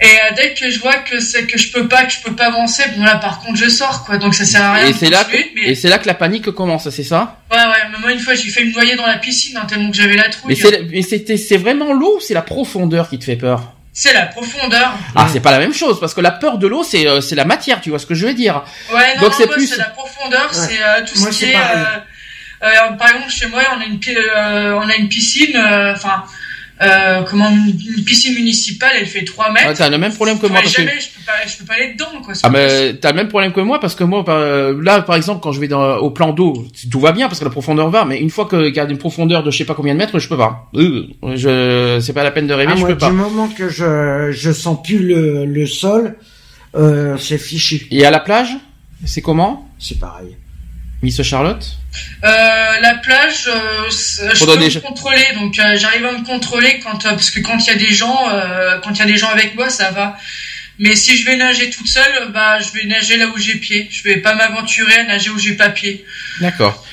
Et 0.04 0.06
euh, 0.06 0.34
dès 0.36 0.52
que 0.52 0.70
je 0.70 0.78
vois 0.80 0.96
que 0.96 1.18
c'est 1.18 1.46
que 1.46 1.56
je 1.56 1.72
peux 1.72 1.88
pas, 1.88 2.04
que 2.04 2.12
je 2.12 2.20
peux 2.20 2.36
pas 2.36 2.46
avancer, 2.46 2.82
bon 2.94 3.04
là 3.04 3.16
par 3.16 3.40
contre 3.40 3.56
je 3.56 3.70
sors 3.70 4.04
quoi, 4.04 4.18
donc 4.18 4.34
ça 4.34 4.44
sert 4.44 4.62
à 4.62 4.74
rien. 4.74 4.88
Et 4.88 4.92
c'est 4.92 5.08
là, 5.08 5.24
que, 5.24 5.36
et 5.58 5.74
c'est 5.74 5.88
là 5.88 5.98
que 5.98 6.06
la 6.06 6.12
panique 6.14 6.50
commence, 6.50 6.90
c'est 6.90 7.02
ça? 7.02 7.40
Ouais 7.50 7.56
ouais, 7.56 7.88
mais 7.90 7.98
moi 7.98 8.12
une 8.12 8.18
fois 8.18 8.34
j'ai 8.34 8.50
fait 8.50 8.64
me 8.64 8.72
noyer 8.72 8.96
dans 8.96 9.06
la 9.06 9.16
piscine 9.16 9.56
hein, 9.56 9.64
tellement 9.66 9.90
que 9.90 9.96
j'avais 9.96 10.16
la 10.16 10.28
trouille. 10.28 10.58
Mais 10.90 11.02
c'était 11.02 11.38
c'est 11.38 11.56
vraiment 11.56 11.94
l'eau, 11.94 12.18
ou 12.18 12.20
c'est 12.20 12.34
la 12.34 12.42
profondeur 12.42 13.08
qui 13.08 13.18
te 13.18 13.24
fait 13.24 13.36
peur? 13.36 13.72
C'est 13.94 14.12
la 14.12 14.26
profondeur. 14.26 14.92
Ah, 15.14 15.28
c'est 15.32 15.40
pas 15.40 15.52
la 15.52 15.60
même 15.60 15.72
chose 15.72 15.98
parce 16.00 16.12
que 16.12 16.20
la 16.20 16.32
peur 16.32 16.58
de 16.58 16.66
l'eau, 16.66 16.82
c'est 16.82 17.06
euh, 17.06 17.22
c'est 17.22 17.36
la 17.36 17.46
matière, 17.46 17.80
tu 17.80 17.90
vois 17.90 17.98
ce 17.98 18.06
que 18.06 18.14
je 18.14 18.26
veux 18.26 18.34
dire. 18.34 18.62
Ouais, 18.92 19.14
non, 19.16 19.22
Donc 19.22 19.34
c'est 19.34 19.46
plus 19.46 19.68
c'est 19.68 19.78
la 19.78 19.84
profondeur, 19.84 20.52
c'est 20.52 20.82
euh, 20.82 21.06
tout 21.06 21.16
ce 21.16 21.30
qui 21.30 21.44
est. 21.46 21.52
par 22.98 23.08
exemple, 23.08 23.30
chez 23.30 23.46
moi, 23.46 23.62
on 23.74 23.80
a 23.80 23.84
une 23.84 24.00
on 24.74 24.88
a 24.88 24.96
une 24.96 25.08
piscine, 25.08 25.56
enfin 25.94 26.24
euh, 26.82 27.22
comment 27.22 27.50
une 27.50 28.04
piscine 28.04 28.34
municipale, 28.34 28.90
elle 28.98 29.06
fait 29.06 29.24
3 29.24 29.52
mètres. 29.52 29.66
Ah, 29.68 29.74
t'as 29.74 29.88
le 29.88 29.98
même 29.98 30.12
problème 30.12 30.38
que 30.38 30.46
moi. 30.46 30.60
Parce 30.60 30.72
jamais, 30.72 30.98
je, 30.98 31.06
peux 31.06 31.24
pas, 31.24 31.46
je 31.46 31.56
peux 31.56 31.64
pas 31.64 31.74
aller 31.74 31.92
dedans, 31.94 32.20
quoi. 32.22 32.34
Ah, 32.42 32.50
mais 32.50 32.94
t'as 32.94 33.10
le 33.10 33.16
même 33.16 33.28
problème 33.28 33.52
que 33.52 33.60
moi 33.60 33.78
parce 33.80 33.94
que 33.94 34.02
moi, 34.02 34.24
là, 34.82 35.02
par 35.02 35.14
exemple, 35.14 35.40
quand 35.40 35.52
je 35.52 35.60
vais 35.60 35.68
dans, 35.68 35.96
au 35.98 36.10
plan 36.10 36.32
d'eau, 36.32 36.66
tout 36.90 37.00
va 37.00 37.12
bien 37.12 37.28
parce 37.28 37.38
que 37.38 37.44
la 37.44 37.50
profondeur 37.50 37.90
va, 37.90 38.04
mais 38.04 38.18
une 38.18 38.30
fois 38.30 38.48
qu'il 38.48 38.74
y 38.74 38.80
a 38.80 38.84
une 38.84 38.98
profondeur 38.98 39.42
de 39.44 39.50
je 39.50 39.58
sais 39.58 39.64
pas 39.64 39.74
combien 39.74 39.94
de 39.94 39.98
mètres, 39.98 40.18
je 40.18 40.28
peux 40.28 40.36
pas. 40.36 40.68
Euh, 40.74 41.06
je, 41.34 42.00
c'est 42.00 42.12
pas 42.12 42.24
la 42.24 42.32
peine 42.32 42.46
de 42.48 42.54
rêver, 42.54 42.72
ah, 42.72 42.76
je 42.76 42.80
moi, 42.80 42.88
peux 42.88 42.98
pas. 42.98 43.10
Du 43.10 43.16
moment 43.16 43.48
que 43.48 43.68
je, 43.68 44.32
je 44.32 44.50
sens 44.52 44.82
plus 44.82 44.98
le, 44.98 45.44
le 45.44 45.66
sol, 45.66 46.16
euh, 46.74 47.16
c'est 47.18 47.38
fichu. 47.38 47.86
Et 47.92 48.04
à 48.04 48.10
la 48.10 48.20
plage, 48.20 48.56
c'est 49.04 49.22
comment? 49.22 49.68
C'est 49.78 50.00
pareil. 50.00 50.36
Miss 51.04 51.22
Charlotte 51.22 51.64
euh, 52.24 52.80
La 52.80 52.94
plage, 52.94 53.46
euh, 53.46 53.90
je 53.90 54.44
peux 54.44 54.56
me 54.56 54.80
contrôler, 54.80 55.26
donc 55.34 55.58
euh, 55.58 55.76
j'arrive 55.76 56.06
à 56.06 56.12
me 56.12 56.24
contrôler 56.24 56.80
quand 56.82 57.02
parce 57.02 57.30
que 57.30 57.40
quand 57.40 57.58
il 57.58 57.66
y 57.66 57.70
a 57.70 57.74
des 57.74 57.92
gens, 57.92 58.24
quand 58.82 58.92
il 58.92 58.98
y 58.98 59.02
a 59.02 59.06
des 59.06 59.18
gens 59.18 59.28
avec 59.28 59.54
moi, 59.54 59.68
ça 59.68 59.90
va. 59.90 60.16
Mais 60.78 60.96
si 60.96 61.16
je 61.16 61.24
vais 61.26 61.36
nager 61.36 61.70
toute 61.70 61.86
seule, 61.86 62.32
bah 62.32 62.58
je 62.58 62.72
vais 62.72 62.86
nager 62.86 63.18
là 63.18 63.26
où 63.26 63.38
j'ai 63.38 63.56
pied. 63.56 63.86
Je 63.90 64.02
vais 64.02 64.16
pas 64.16 64.34
m'aventurer 64.34 64.94
à 64.94 65.04
nager 65.04 65.30
où 65.30 65.38
j'ai 65.38 65.52
pas 65.52 65.68
pied. 65.68 66.04
D'accord. 66.40 66.84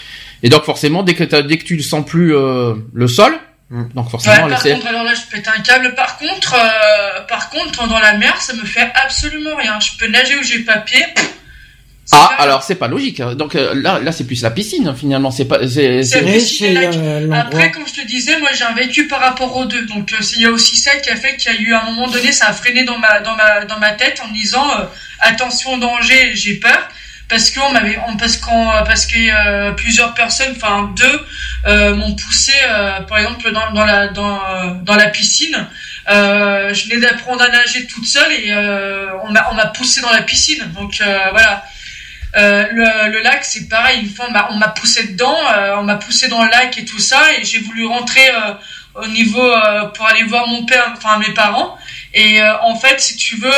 Et 0.43 0.50
donc 0.50 0.65
forcément, 0.65 1.04
dès 1.04 1.15
que 1.15 1.24
dès 1.24 1.58
que 1.58 1.63
tu 1.63 1.78
ne 1.78 1.82
sens 1.82 2.06
plus 2.06 2.34
le 2.34 3.08
sol, 3.08 3.34
hmm. 3.69 3.93
donc 3.95 4.12
forcément. 4.12 4.50
par 4.50 4.62
contre, 4.62 4.88
alors 4.88 5.04
là, 5.04 5.13
je 5.15 5.36
pète 5.36 5.47
un 5.47 5.62
câble. 5.62 5.95
Par 5.95 6.17
contre, 6.17 6.54
par 7.30 7.50
contre, 7.50 7.88
dans 7.88 8.00
la 8.00 8.17
mer, 8.17 8.41
ça 8.41 8.54
me 8.54 8.65
fait 8.65 8.91
absolument 8.93 9.56
rien. 9.56 9.80
Je 9.80 9.97
peux 9.97 10.08
nager 10.08 10.36
où 10.36 10.43
j'ai 10.43 10.60
pas 10.60 10.78
pied 10.78 11.06
Ah, 12.14 12.36
alors 12.40 12.64
c'est 12.64 12.76
pas 12.76 12.88
logique. 12.88 13.22
Donc 13.22 13.56
euh, 13.56 13.74
là, 13.76 14.00
là 14.00 14.12
c'est 14.12 14.26
plus 14.26 14.42
la 14.42 14.52
piscine 14.52 14.94
finalement. 14.96 15.32
C'est 15.32 15.46
pas. 15.46 15.60
C'est, 15.68 16.02
euh, 16.24 17.32
Après, 17.32 17.72
comme 17.72 17.88
je 17.88 18.02
te 18.02 18.08
disais, 18.08 18.38
moi 18.40 18.50
j'ai 18.54 18.64
un 18.64 18.74
vécu 18.74 19.08
par 19.08 19.22
rapport 19.22 19.56
aux 19.56 19.66
deux. 19.66 19.86
Donc 19.86 20.12
euh, 20.12 20.24
il 20.36 20.42
y 20.42 20.46
a 20.46 20.52
aussi 20.52 20.76
ça 20.76 20.96
qui 20.98 21.10
a 21.10 21.16
fait 21.16 21.38
qu'il 21.38 21.54
y 21.54 21.58
a 21.58 21.60
eu 21.60 21.74
à 21.74 21.84
un 21.84 21.92
moment 21.92 22.08
donné, 22.10 22.32
ça 22.32 22.48
a 22.48 22.54
freiné 22.54 22.84
dans 22.84 22.98
ma 22.98 23.20
dans 23.20 23.36
ma 23.36 23.66
dans 23.66 23.80
ma 23.80 23.92
tête 23.92 24.22
en 24.24 24.28
me 24.28 24.34
disant 24.34 24.66
attention 25.20 25.78
danger, 25.78 26.32
j'ai 26.34 26.56
peur 26.56 26.90
parce 27.30 27.50
qu'on 27.50 27.72
m'avait 27.72 27.98
parce 28.20 28.36
qu'on 28.36 28.66
parce 28.86 29.06
que 29.06 29.72
plusieurs 29.74 30.14
personnes, 30.14 30.54
enfin 30.58 30.92
deux, 30.98 31.94
m'ont 31.96 32.16
poussé 32.16 32.52
par 33.08 33.20
exemple 33.20 33.52
dans 33.54 33.72
dans 33.72 33.86
la 33.86 34.08
dans 34.08 34.42
dans 34.82 34.96
la 34.96 35.08
piscine. 35.08 35.66
je 36.08 36.90
venais 36.90 37.00
d'apprendre 37.00 37.42
à 37.42 37.48
nager 37.48 37.86
toute 37.86 38.06
seule 38.06 38.34
et 38.34 38.54
on 39.24 39.32
m'a 39.32 39.48
on 39.52 39.56
m'a 39.56 39.68
poussé 39.68 40.02
dans 40.02 40.12
la 40.12 40.24
piscine. 40.24 40.68
Donc 40.76 41.02
voilà. 41.32 41.64
Euh, 42.38 42.67
le, 42.72 43.12
le, 43.12 43.22
lac, 43.22 43.44
c'est 43.44 43.67
pareil. 43.67 44.00
Une 44.02 44.10
fois, 44.10 44.28
on 44.52 44.56
m'a 44.56 44.70
poussé 44.70 45.04
dedans, 45.08 45.38
euh, 45.54 45.76
on 45.78 45.84
m'a 45.84 45.96
poussé 45.96 46.28
dans 46.28 46.44
le 46.44 46.50
lac 46.50 46.78
et 46.78 46.86
tout 46.86 47.00
ça, 47.00 47.22
et 47.38 47.44
j'ai 47.44 47.60
voulu 47.60 47.86
rentrer 47.86 48.30
euh, 48.30 48.54
au 48.96 49.08
niveau 49.08 49.50
pour 49.96 50.06
aller 50.06 50.24
voir 50.24 50.48
mon 50.48 50.65
père, 50.65 50.94
enfin 50.96 51.17
mes 51.20 51.34
parents. 51.34 51.78
Et 52.13 52.41
en 52.44 52.76
fait, 52.76 53.00
si 53.00 53.15
tu 53.15 53.38
veux, 53.38 53.54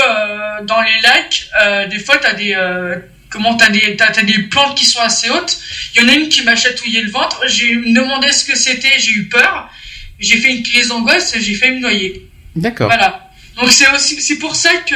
dans 0.63 0.79
les 0.81 1.01
lacs, 1.01 1.89
des 1.89 1.97
fois, 1.97 2.17
t'as 2.17 2.33
des 2.33 2.55
comment 3.31 3.55
t'as 3.55 3.69
des 3.69 3.95
t'as, 3.95 4.11
des 4.11 4.43
plantes 4.43 4.77
qui 4.77 4.85
sont 4.85 5.01
assez 5.01 5.31
hautes. 5.31 5.57
Il 5.95 6.03
y 6.03 6.05
en 6.05 6.09
a 6.09 6.13
une 6.13 6.29
qui 6.29 6.43
m'a 6.43 6.55
chatouillé 6.55 7.01
le 7.01 7.09
ventre. 7.09 7.41
J'ai 7.47 7.75
me 7.75 7.95
demandé 7.95 8.31
ce 8.31 8.45
que 8.45 8.55
c'était, 8.55 8.99
j'ai 8.99 9.11
eu 9.13 9.27
peur. 9.27 9.71
J'ai 10.19 10.37
fait 10.37 10.53
une 10.53 10.61
crise 10.61 10.89
d'angoisse, 10.89 11.33
j'ai 11.39 11.55
fait 11.55 11.71
me 11.71 11.79
noyer. 11.79 12.29
D'accord. 12.55 12.87
Voilà. 12.87 13.31
Donc 13.55 13.71
c'est 13.71 13.89
aussi 13.89 14.21
c'est 14.21 14.37
pour 14.37 14.55
ça 14.55 14.69
que 14.87 14.95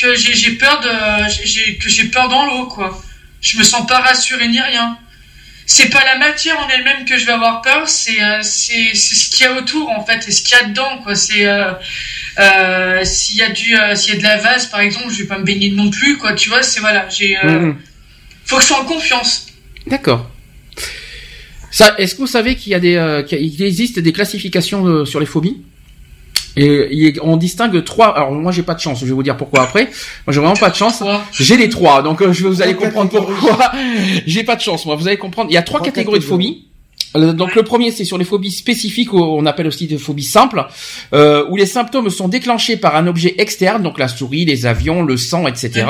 que 0.00 0.14
j'ai 0.14 0.52
peur 0.52 0.80
de 0.80 1.28
j'ai 1.44 1.76
que 1.76 1.88
j'ai 1.88 2.04
peur 2.04 2.28
dans 2.28 2.46
l'eau 2.46 2.66
quoi. 2.66 3.02
Je 3.40 3.58
me 3.58 3.62
sens 3.62 3.86
pas 3.86 4.00
rassuré 4.00 4.48
ni 4.48 4.60
rien. 4.60 4.98
C'est 5.66 5.90
pas 5.90 6.02
la 6.02 6.16
matière 6.16 6.58
en 6.58 6.68
elle-même 6.68 7.04
que 7.04 7.18
je 7.18 7.26
vais 7.26 7.32
avoir 7.32 7.60
peur, 7.60 7.88
c'est 7.88 8.22
euh, 8.22 8.38
c'est 8.42 8.94
ce 8.94 9.28
qu'il 9.28 9.44
y 9.44 9.48
a 9.48 9.52
autour 9.52 9.90
en 9.90 10.02
fait 10.02 10.26
et 10.26 10.30
ce 10.30 10.42
qu'il 10.42 10.56
y 10.56 10.60
a 10.60 10.64
dedans 10.64 10.98
quoi. 11.02 11.14
C'est 11.14 11.46
euh, 11.46 11.72
euh, 12.38 13.04
s'il 13.04 13.36
y 13.36 13.42
a 13.42 13.50
du 13.50 13.76
s'il 13.94 14.14
y 14.14 14.16
a 14.16 14.18
de 14.18 14.22
la 14.22 14.38
vase 14.38 14.66
par 14.66 14.80
exemple, 14.80 15.10
je 15.10 15.18
vais 15.18 15.28
pas 15.28 15.38
me 15.38 15.44
baigner 15.44 15.70
non 15.70 15.90
plus 15.90 16.16
quoi. 16.16 16.32
Tu 16.32 16.48
vois, 16.48 16.62
c'est 16.62 16.80
voilà, 16.80 17.06
j'ai 17.10 17.34
mm-hmm. 17.34 17.74
faut 18.46 18.56
que 18.56 18.62
je 18.62 18.68
sois 18.68 18.80
en 18.80 18.86
confiance. 18.86 19.48
D'accord. 19.86 20.30
Ça, 21.70 21.94
est-ce 21.98 22.14
que 22.14 22.20
vous 22.20 22.26
savez 22.26 22.56
qu'il 22.56 22.72
y 22.72 22.74
a 22.74 22.80
des 22.80 23.24
qu'il 23.28 23.62
existe 23.62 23.98
des 23.98 24.12
classifications 24.12 25.04
sur 25.04 25.20
les 25.20 25.26
phobies? 25.26 25.58
Et 26.58 27.14
on 27.22 27.36
distingue 27.36 27.82
trois. 27.84 28.08
Alors 28.16 28.32
moi 28.32 28.52
j'ai 28.52 28.62
pas 28.62 28.74
de 28.74 28.80
chance. 28.80 29.00
Je 29.00 29.06
vais 29.06 29.12
vous 29.12 29.22
dire 29.22 29.36
pourquoi 29.36 29.62
après. 29.62 29.84
Moi 30.26 30.32
j'ai 30.32 30.40
vraiment 30.40 30.54
pas 30.54 30.70
de 30.70 30.74
chance. 30.74 31.02
J'ai 31.32 31.56
les 31.56 31.68
trois. 31.68 32.02
Donc 32.02 32.20
euh, 32.22 32.32
je 32.32 32.46
vous 32.46 32.62
allez 32.62 32.74
comprendre 32.74 33.10
pourquoi. 33.10 33.72
j'ai 34.26 34.44
pas 34.44 34.56
de 34.56 34.60
chance. 34.60 34.84
Moi 34.86 34.96
vous 34.96 35.08
allez 35.08 35.16
comprendre. 35.16 35.50
Il 35.50 35.54
y 35.54 35.58
a 35.58 35.62
trois 35.62 35.80
catégories 35.80 36.20
de 36.20 36.24
phobie. 36.24 36.67
Euh, 37.16 37.32
donc 37.32 37.54
le 37.54 37.62
premier 37.62 37.90
c'est 37.90 38.04
sur 38.04 38.18
les 38.18 38.24
phobies 38.24 38.50
spécifiques, 38.50 39.14
on 39.14 39.46
appelle 39.46 39.66
aussi 39.66 39.86
des 39.86 39.98
phobies 39.98 40.24
simples, 40.24 40.66
euh, 41.12 41.46
où 41.48 41.56
les 41.56 41.66
symptômes 41.66 42.10
sont 42.10 42.28
déclenchés 42.28 42.76
par 42.76 42.96
un 42.96 43.06
objet 43.06 43.34
externe, 43.38 43.82
donc 43.82 43.98
la 43.98 44.08
souris, 44.08 44.44
les 44.44 44.66
avions, 44.66 45.02
le 45.02 45.16
sang, 45.16 45.46
etc. 45.46 45.86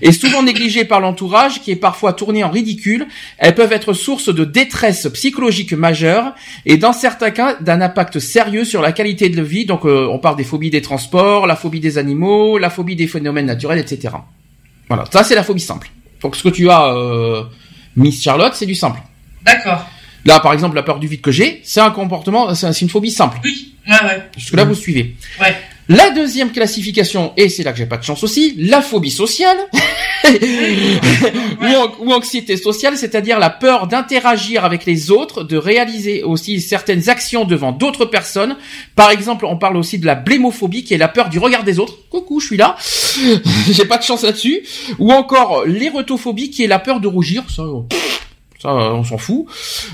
Et 0.00 0.12
souvent 0.12 0.42
négligés 0.42 0.84
par 0.84 1.00
l'entourage, 1.00 1.60
qui 1.60 1.70
est 1.70 1.76
parfois 1.76 2.12
tourné 2.12 2.44
en 2.44 2.50
ridicule. 2.50 3.06
Elles 3.38 3.54
peuvent 3.54 3.72
être 3.72 3.92
source 3.92 4.32
de 4.32 4.44
détresse 4.44 5.08
psychologique 5.12 5.72
majeure 5.72 6.34
et 6.66 6.76
dans 6.76 6.92
certains 6.92 7.30
cas 7.30 7.56
d'un 7.60 7.80
impact 7.80 8.18
sérieux 8.18 8.64
sur 8.64 8.82
la 8.82 8.92
qualité 8.92 9.28
de 9.28 9.42
vie. 9.42 9.66
Donc 9.66 9.84
euh, 9.84 10.08
on 10.10 10.18
parle 10.18 10.36
des 10.36 10.44
phobies 10.44 10.70
des 10.70 10.82
transports, 10.82 11.46
la 11.46 11.56
phobie 11.56 11.80
des 11.80 11.98
animaux, 11.98 12.58
la 12.58 12.70
phobie 12.70 12.96
des 12.96 13.06
phénomènes 13.06 13.46
naturels, 13.46 13.78
etc. 13.78 14.14
Voilà, 14.88 15.04
ça 15.10 15.24
c'est 15.24 15.34
la 15.34 15.42
phobie 15.42 15.60
simple. 15.60 15.90
Donc 16.20 16.36
ce 16.36 16.42
que 16.42 16.48
tu 16.48 16.70
as, 16.70 16.86
euh, 16.94 17.42
Miss 17.96 18.22
Charlotte, 18.22 18.54
c'est 18.54 18.66
du 18.66 18.74
simple. 18.74 19.00
D'accord. 19.42 19.86
Là, 20.24 20.40
par 20.40 20.52
exemple, 20.52 20.76
la 20.76 20.82
peur 20.82 20.98
du 20.98 21.06
vide 21.06 21.20
que 21.20 21.30
j'ai, 21.30 21.60
c'est 21.64 21.80
un 21.80 21.90
comportement, 21.90 22.54
c'est 22.54 22.80
une 22.80 22.88
phobie 22.88 23.10
simple. 23.10 23.38
Oui, 23.44 23.74
ouais, 23.86 24.06
ouais. 24.06 24.22
Jusque 24.36 24.54
là, 24.54 24.64
vous 24.64 24.74
suivez. 24.74 25.16
Ouais. 25.40 25.54
La 25.90 26.08
deuxième 26.10 26.50
classification, 26.50 27.34
et 27.36 27.50
c'est 27.50 27.62
là 27.62 27.72
que 27.72 27.78
j'ai 27.78 27.84
pas 27.84 27.98
de 27.98 28.04
chance 28.04 28.24
aussi, 28.24 28.54
la 28.56 28.80
phobie 28.80 29.10
sociale 29.10 29.58
ou, 32.00 32.10
anxiété 32.10 32.56
sociale, 32.56 32.96
c'est-à-dire 32.96 33.38
la 33.38 33.50
peur 33.50 33.86
d'interagir 33.86 34.64
avec 34.64 34.86
les 34.86 35.10
autres, 35.10 35.44
de 35.44 35.58
réaliser 35.58 36.22
aussi 36.22 36.62
certaines 36.62 37.10
actions 37.10 37.44
devant 37.44 37.72
d'autres 37.72 38.06
personnes. 38.06 38.56
Par 38.96 39.10
exemple, 39.10 39.44
on 39.44 39.58
parle 39.58 39.76
aussi 39.76 39.98
de 39.98 40.06
la 40.06 40.14
blémophobie, 40.14 40.84
qui 40.84 40.94
est 40.94 40.98
la 40.98 41.08
peur 41.08 41.28
du 41.28 41.38
regard 41.38 41.64
des 41.64 41.78
autres. 41.78 41.98
Coucou, 42.08 42.40
je 42.40 42.46
suis 42.46 42.56
là. 42.56 42.76
j'ai 43.70 43.84
pas 43.84 43.98
de 43.98 44.04
chance 44.04 44.22
là-dessus. 44.22 44.62
Ou 44.98 45.12
encore 45.12 45.66
l'érotophobie, 45.66 46.48
qui 46.48 46.64
est 46.64 46.68
la 46.68 46.78
peur 46.78 47.00
de 47.00 47.08
rougir. 47.08 47.44
Ça, 47.54 47.62
euh, 48.64 48.92
on 48.92 49.04
s'en 49.04 49.18
fout. 49.18 49.46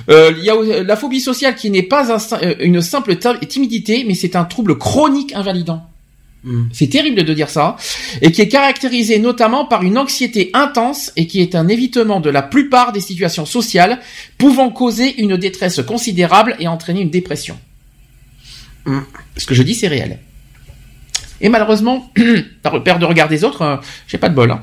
Euh, 0.09 0.33
il 0.37 0.45
y 0.45 0.51
a 0.51 0.83
la 0.83 0.97
phobie 0.97 1.21
sociale 1.21 1.55
qui 1.55 1.71
n'est 1.71 1.83
pas 1.83 2.11
euh, 2.11 2.55
une 2.61 2.81
simple 2.81 3.17
timidité, 3.17 4.05
mais 4.07 4.15
c'est 4.15 4.37
un 4.37 4.45
trouble 4.45 4.79
chronique 4.79 5.33
invalidant. 5.35 5.83
Hmm. 6.43 6.69
C'est 6.73 6.89
terrible 6.89 7.23
de 7.23 7.35
dire 7.35 7.51
ça, 7.51 7.77
et 8.23 8.33
qui 8.33 8.41
est 8.41 8.49
caractérisé 8.49 9.19
notamment 9.19 9.67
par 9.67 9.83
une 9.83 9.99
anxiété 9.99 10.51
intense 10.55 11.13
et 11.17 11.27
qui 11.27 11.43
est 11.43 11.55
un 11.55 11.69
évitement 11.69 12.21
de 12.21 12.31
la 12.31 12.43
plupart 12.43 12.93
des 12.93 13.01
situations 13.01 13.45
sociales, 13.45 14.01
pouvant 14.39 14.71
causer 14.71 15.21
une 15.21 15.37
détresse 15.37 15.83
considérable 15.83 16.57
et 16.59 16.67
entraîner 16.67 17.03
une 17.03 17.11
dépression. 17.11 17.59
Hmm. 18.87 19.01
Ce 19.37 19.47
que 19.47 19.55
je 19.55 19.63
dis, 19.63 19.75
c'est 19.75 19.89
réel. 19.89 20.19
Et 21.43 21.49
malheureusement, 21.49 22.11
par 22.63 22.75
le 22.75 22.83
père 22.83 22.99
de 22.99 23.05
regard 23.05 23.29
des 23.29 23.45
autres, 23.45 23.81
j'ai 24.07 24.19
pas 24.19 24.29
de 24.29 24.35
bol. 24.35 24.51
Hein. 24.51 24.61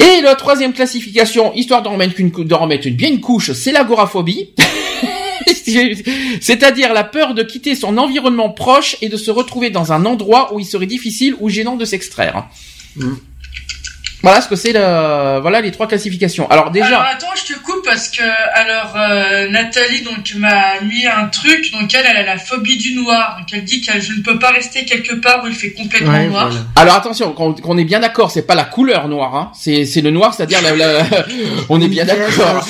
Et 0.00 0.20
la 0.20 0.34
troisième 0.34 0.72
classification, 0.72 1.52
histoire 1.54 1.82
d'en 1.82 1.92
remettre 1.92 2.18
une, 2.18 2.30
de 2.30 2.54
remettre 2.54 2.86
une 2.86 2.94
bien 2.94 3.08
une 3.08 3.20
couche, 3.20 3.52
c'est 3.52 3.72
l'agoraphobie. 3.72 4.50
C'est-à-dire 6.40 6.92
la 6.92 7.04
peur 7.04 7.34
de 7.34 7.42
quitter 7.42 7.74
son 7.74 7.98
environnement 7.98 8.50
proche 8.50 8.96
et 9.02 9.08
de 9.08 9.16
se 9.16 9.30
retrouver 9.30 9.70
dans 9.70 9.92
un 9.92 10.06
endroit 10.06 10.54
où 10.54 10.60
il 10.60 10.64
serait 10.64 10.86
difficile 10.86 11.34
ou 11.40 11.48
gênant 11.48 11.76
de 11.76 11.84
s'extraire. 11.84 12.48
Mm. 12.96 13.14
Voilà 14.22 14.40
ce 14.40 14.48
que 14.48 14.56
c'est 14.56 14.72
le 14.72 15.40
voilà 15.40 15.60
les 15.60 15.70
trois 15.70 15.86
classifications. 15.86 16.50
Alors 16.50 16.70
déjà. 16.70 16.86
Alors 16.86 17.02
attends, 17.02 17.34
je 17.36 17.54
te 17.54 17.58
coupe 17.60 17.84
parce 17.84 18.08
que 18.08 18.22
alors 18.52 18.94
euh, 18.96 19.48
Nathalie 19.48 20.02
donc 20.02 20.34
m'a 20.36 20.80
mis 20.82 21.06
un 21.06 21.26
truc 21.26 21.70
donc 21.72 21.94
elle 21.94 22.04
elle 22.04 22.16
a 22.16 22.24
la 22.24 22.38
phobie 22.38 22.76
du 22.76 22.94
noir 22.94 23.36
donc 23.38 23.46
elle 23.52 23.64
dit 23.64 23.80
que 23.80 24.00
je 24.00 24.14
ne 24.14 24.22
peux 24.22 24.38
pas 24.38 24.50
rester 24.50 24.84
quelque 24.84 25.14
part 25.14 25.44
où 25.44 25.46
il 25.46 25.54
fait 25.54 25.72
complètement 25.72 26.20
noir. 26.24 26.50
Alors 26.74 26.96
attention, 26.96 27.32
qu'on 27.32 27.78
est 27.78 27.84
bien 27.84 28.00
d'accord, 28.00 28.30
c'est 28.32 28.46
pas 28.46 28.56
la 28.56 28.64
couleur 28.64 29.08
noire 29.08 29.36
hein. 29.36 29.52
C'est 29.54 29.84
c'est 29.84 30.00
le 30.00 30.10
noir, 30.10 30.34
c'est-à-dire 30.34 30.60
la, 30.62 31.02
on 31.68 31.80
est 31.80 31.88
bien 31.88 32.04
d'accord. 32.04 32.66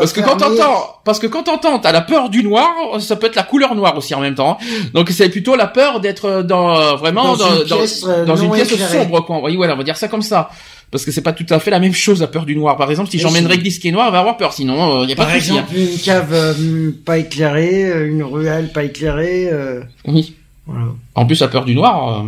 Parce 0.00 0.12
que 0.12 0.20
quand 0.20 0.36
t'entends 0.36 0.94
parce 1.04 1.20
que 1.20 1.28
quand 1.28 1.44
t'entends 1.44 1.78
t'as 1.78 1.92
la 1.92 2.00
peur 2.00 2.28
du 2.28 2.42
noir, 2.42 2.68
ça 2.98 3.14
peut 3.14 3.28
être 3.28 3.36
la 3.36 3.44
couleur 3.44 3.76
noire 3.76 3.96
aussi 3.96 4.16
en 4.16 4.20
même 4.20 4.34
temps. 4.34 4.58
Donc 4.94 5.10
c'est 5.10 5.28
plutôt 5.28 5.54
la 5.54 5.68
peur 5.68 6.00
d'être 6.00 6.42
dans 6.42 6.96
vraiment 6.96 7.36
dans, 7.36 7.46
dans 7.46 7.56
une 7.56 7.64
pièce, 7.64 8.04
dans, 8.26 8.36
une 8.36 8.50
pièce 8.50 8.90
sombre 8.90 9.20
quoi. 9.24 9.40
Oui 9.42 9.54
voilà, 9.54 9.74
on 9.74 9.76
va 9.76 9.84
dire 9.84 9.96
ça 9.96 10.08
comme 10.08 10.22
ça 10.22 10.50
parce 10.90 11.04
que 11.04 11.12
c'est 11.12 11.22
pas 11.22 11.32
tout 11.32 11.46
à 11.50 11.60
fait 11.60 11.70
la 11.70 11.80
même 11.80 11.92
chose 11.92 12.20
la 12.20 12.26
peur 12.26 12.46
du 12.46 12.56
noir. 12.56 12.76
Par 12.76 12.90
exemple, 12.90 13.10
si 13.10 13.18
j'emmènerais 13.18 13.58
Glisse 13.58 13.78
qui 13.78 13.88
est 13.88 13.92
noir, 13.92 14.06
elle 14.06 14.12
va 14.12 14.20
avoir 14.20 14.36
peur. 14.36 14.52
Sinon, 14.52 15.02
il 15.02 15.04
euh, 15.04 15.08
y 15.08 15.12
a 15.12 15.16
pas 15.16 15.24
de 15.24 15.28
Par 15.28 15.36
exemple, 15.36 15.76
une 15.76 15.98
cave 15.98 16.32
euh, 16.32 16.92
pas 17.04 17.18
éclairée, 17.18 17.84
euh, 17.84 18.08
une 18.08 18.22
ruelle 18.22 18.72
pas 18.72 18.84
éclairée. 18.84 19.50
Oui. 20.06 20.34
Voilà. 20.66 20.86
En 21.14 21.26
plus, 21.26 21.40
la 21.40 21.48
peur 21.48 21.64
du 21.64 21.74
noir. 21.74 22.26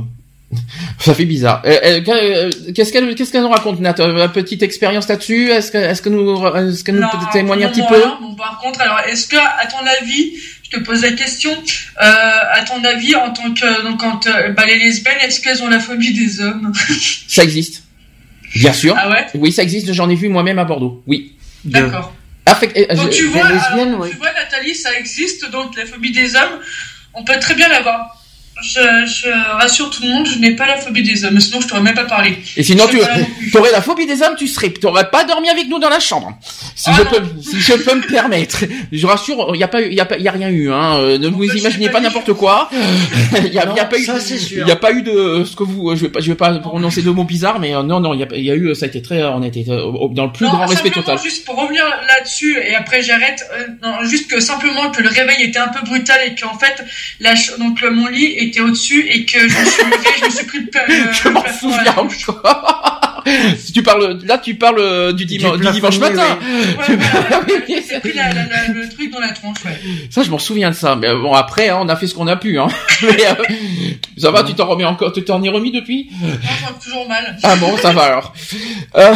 Ça 0.98 1.14
fait 1.14 1.24
bizarre. 1.26 1.62
qu'est-ce 1.62 2.92
qu'elle, 2.92 3.14
qu'est-ce 3.14 3.32
qu'elle 3.32 3.42
nous 3.42 3.48
raconte, 3.48 3.80
Nat? 3.80 3.94
Une 3.98 4.28
petite 4.32 4.62
expérience 4.64 5.06
là-dessus 5.08 5.50
Est-ce 5.50 5.70
que, 5.70 5.78
est-ce 5.78 6.02
que 6.02 6.08
nous, 6.08 6.44
est-ce 6.56 6.82
que 6.82 6.90
nous 6.90 7.02
peut 7.02 7.18
témoigner 7.32 7.64
un 7.64 7.68
petit 7.68 7.86
peu? 7.88 8.02
bon, 8.20 8.34
Par 8.34 8.58
contre, 8.58 8.80
alors, 8.80 8.98
est-ce 9.08 9.28
que, 9.28 9.36
à 9.36 9.66
ton 9.66 9.86
avis, 10.02 10.32
je 10.64 10.76
te 10.76 10.82
pose 10.82 11.02
la 11.02 11.12
question, 11.12 11.52
à 11.96 12.62
ton 12.66 12.82
avis, 12.84 13.14
en 13.14 13.32
tant 13.32 13.54
que, 13.54 13.84
donc, 13.84 14.00
quand 14.00 14.28
bah, 14.56 14.66
les 14.66 14.78
lesbiennes, 14.78 15.18
est-ce 15.22 15.40
qu'elles 15.40 15.62
ont 15.62 15.68
la 15.68 15.80
phobie 15.80 16.12
des 16.12 16.40
hommes? 16.40 16.72
Ça 17.28 17.44
existe. 17.44 17.84
Bien 18.54 18.72
sûr. 18.72 18.94
Ah 18.98 19.10
ouais 19.10 19.26
Oui, 19.34 19.52
ça 19.52 19.62
existe. 19.62 19.92
J'en 19.92 20.08
ai 20.10 20.14
vu 20.14 20.28
moi-même 20.28 20.58
à 20.58 20.64
Bordeaux. 20.64 21.02
Oui. 21.06 21.36
D'accord. 21.64 22.14
Euh, 22.48 22.94
donc 22.94 23.10
tu 23.10 23.26
vois, 23.26 23.42
tu 23.48 24.16
vois, 24.16 24.32
Nathalie, 24.32 24.74
ça 24.74 24.98
existe. 24.98 25.50
Donc 25.50 25.76
la 25.76 25.86
phobie 25.86 26.10
des 26.10 26.34
hommes, 26.34 26.60
on 27.14 27.24
peut 27.24 27.38
très 27.40 27.54
bien 27.54 27.68
l'avoir 27.68 28.19
je, 28.62 29.56
rassure 29.56 29.90
tout 29.90 30.02
le 30.02 30.08
monde, 30.08 30.26
je 30.26 30.38
n'ai 30.38 30.54
pas 30.54 30.66
la 30.66 30.76
phobie 30.76 31.02
des 31.02 31.24
hommes, 31.24 31.40
sinon 31.40 31.60
je 31.60 31.68
t'aurais 31.68 31.82
même 31.82 31.94
pas 31.94 32.04
parlé. 32.04 32.38
Et 32.56 32.62
sinon 32.62 32.86
tu 32.88 32.98
aurais 33.56 33.72
la 33.72 33.80
phobie 33.80 34.06
des 34.06 34.22
hommes, 34.22 34.34
tu 34.36 34.46
serais, 34.46 34.70
t'aurais 34.70 35.10
pas 35.10 35.24
dormi 35.24 35.48
avec 35.48 35.68
nous 35.68 35.78
dans 35.78 35.88
la 35.88 36.00
chambre. 36.00 36.38
Si, 36.74 36.88
ah 36.88 36.94
je, 36.96 37.02
peux, 37.02 37.22
si 37.42 37.60
je 37.60 37.74
peux 37.74 37.94
me 37.94 38.06
permettre. 38.06 38.64
Je 38.90 39.06
rassure, 39.06 39.50
il 39.54 39.60
y 39.60 39.64
a 39.64 39.68
pas, 39.68 39.82
il 39.82 39.92
y 39.92 40.00
a 40.00 40.06
pas, 40.06 40.16
il 40.16 40.22
y 40.22 40.28
a 40.28 40.32
rien 40.32 40.48
eu. 40.48 40.70
Hein. 40.72 40.96
Euh, 40.98 41.18
ne 41.18 41.28
vous 41.28 41.44
imaginez 41.44 41.90
pas 41.90 42.00
n'importe 42.00 42.32
quoi. 42.32 42.70
Il 43.44 43.52
y 43.52 43.58
a, 43.58 43.66
y 43.74 43.80
a 43.80 43.84
pas 43.84 43.98
eu, 43.98 44.06
il 44.50 44.66
y 44.66 44.70
a 44.70 44.76
pas 44.76 44.92
eu 44.92 45.02
de 45.02 45.44
ce 45.44 45.56
que 45.56 45.62
vous, 45.62 45.94
je 45.94 46.02
vais 46.02 46.08
pas, 46.08 46.20
je 46.20 46.30
vais 46.30 46.36
pas 46.36 46.52
prononcer 46.58 47.02
de 47.02 47.10
mots 47.10 47.24
bizarres, 47.24 47.58
mais 47.58 47.74
euh, 47.74 47.82
non, 47.82 48.00
non, 48.00 48.14
il 48.14 48.20
y 48.20 48.22
a, 48.22 48.26
il 48.34 48.44
y 48.44 48.50
a 48.50 48.54
eu, 48.54 48.74
ça 48.74 48.86
a 48.86 48.88
été 48.88 49.02
très, 49.02 49.22
on 49.24 49.42
été 49.42 49.64
euh, 49.68 50.08
dans 50.10 50.26
le 50.26 50.32
plus 50.32 50.46
grand 50.46 50.66
respect 50.66 50.90
total. 50.90 51.18
Juste 51.22 51.44
pour 51.44 51.56
revenir 51.56 51.84
là-dessus 51.84 52.58
et 52.58 52.74
après 52.74 53.02
j'arrête. 53.02 53.44
non, 53.82 54.04
juste 54.04 54.30
que 54.30 54.40
simplement 54.40 54.90
que 54.90 55.02
le 55.02 55.08
réveil 55.08 55.42
était 55.42 55.58
un 55.58 55.68
peu 55.68 55.84
brutal 55.84 56.18
et 56.26 56.34
qu'en 56.34 56.58
fait, 56.58 56.84
la, 57.20 57.34
donc 57.58 57.82
mon 57.82 58.08
lit 58.08 58.34
est 58.36 58.49
était 58.50 58.60
au-dessus 58.60 59.06
et 59.08 59.24
que 59.24 59.38
je 59.38 59.58
me 59.58 59.64
suis 59.64 59.84
levé, 59.84 60.08
je 60.18 60.24
me 60.24 60.30
suis 60.30 60.46
pris 60.46 60.58
le, 60.60 61.12
Je 61.12 61.28
m'en 61.28 61.42
souviens. 61.48 61.94
Si 63.58 63.72
tu 63.72 63.82
parles, 63.82 64.18
là, 64.24 64.38
tu 64.38 64.54
parles 64.54 65.12
du, 65.14 65.24
dimanche, 65.24 65.58
du 65.58 65.70
dimanche 65.70 65.98
matin. 65.98 66.38
Ouais, 66.80 66.96
ouais, 66.96 67.82
c'est 67.86 68.00
pris 68.00 68.12
la, 68.14 68.32
la, 68.32 68.68
le 68.72 68.88
truc 68.88 69.12
dans 69.12 69.20
la 69.20 69.30
tronche, 69.32 69.58
ouais. 69.64 69.78
Ça, 70.10 70.22
je 70.22 70.30
m'en 70.30 70.38
souviens 70.38 70.70
de 70.70 70.74
ça. 70.74 70.96
Mais 70.96 71.12
bon, 71.12 71.32
après, 71.34 71.68
hein, 71.68 71.78
on 71.80 71.88
a 71.88 71.96
fait 71.96 72.06
ce 72.06 72.14
qu'on 72.14 72.26
a 72.26 72.36
pu. 72.36 72.58
Hein. 72.58 72.68
Mais, 73.02 73.26
euh, 73.26 73.54
ça 74.16 74.30
va, 74.30 74.42
tu 74.42 74.54
t'en 74.54 74.66
remets 74.66 74.84
encore, 74.84 75.12
tu 75.12 75.22
t'en 75.22 75.42
es 75.42 75.48
remis 75.48 75.72
depuis? 75.72 76.10
Me 76.22 76.82
toujours 76.84 77.08
mal. 77.08 77.36
Ah 77.42 77.56
bon, 77.56 77.76
ça 77.76 77.92
va 77.92 78.02
alors. 78.02 78.32
Euh, 78.96 79.14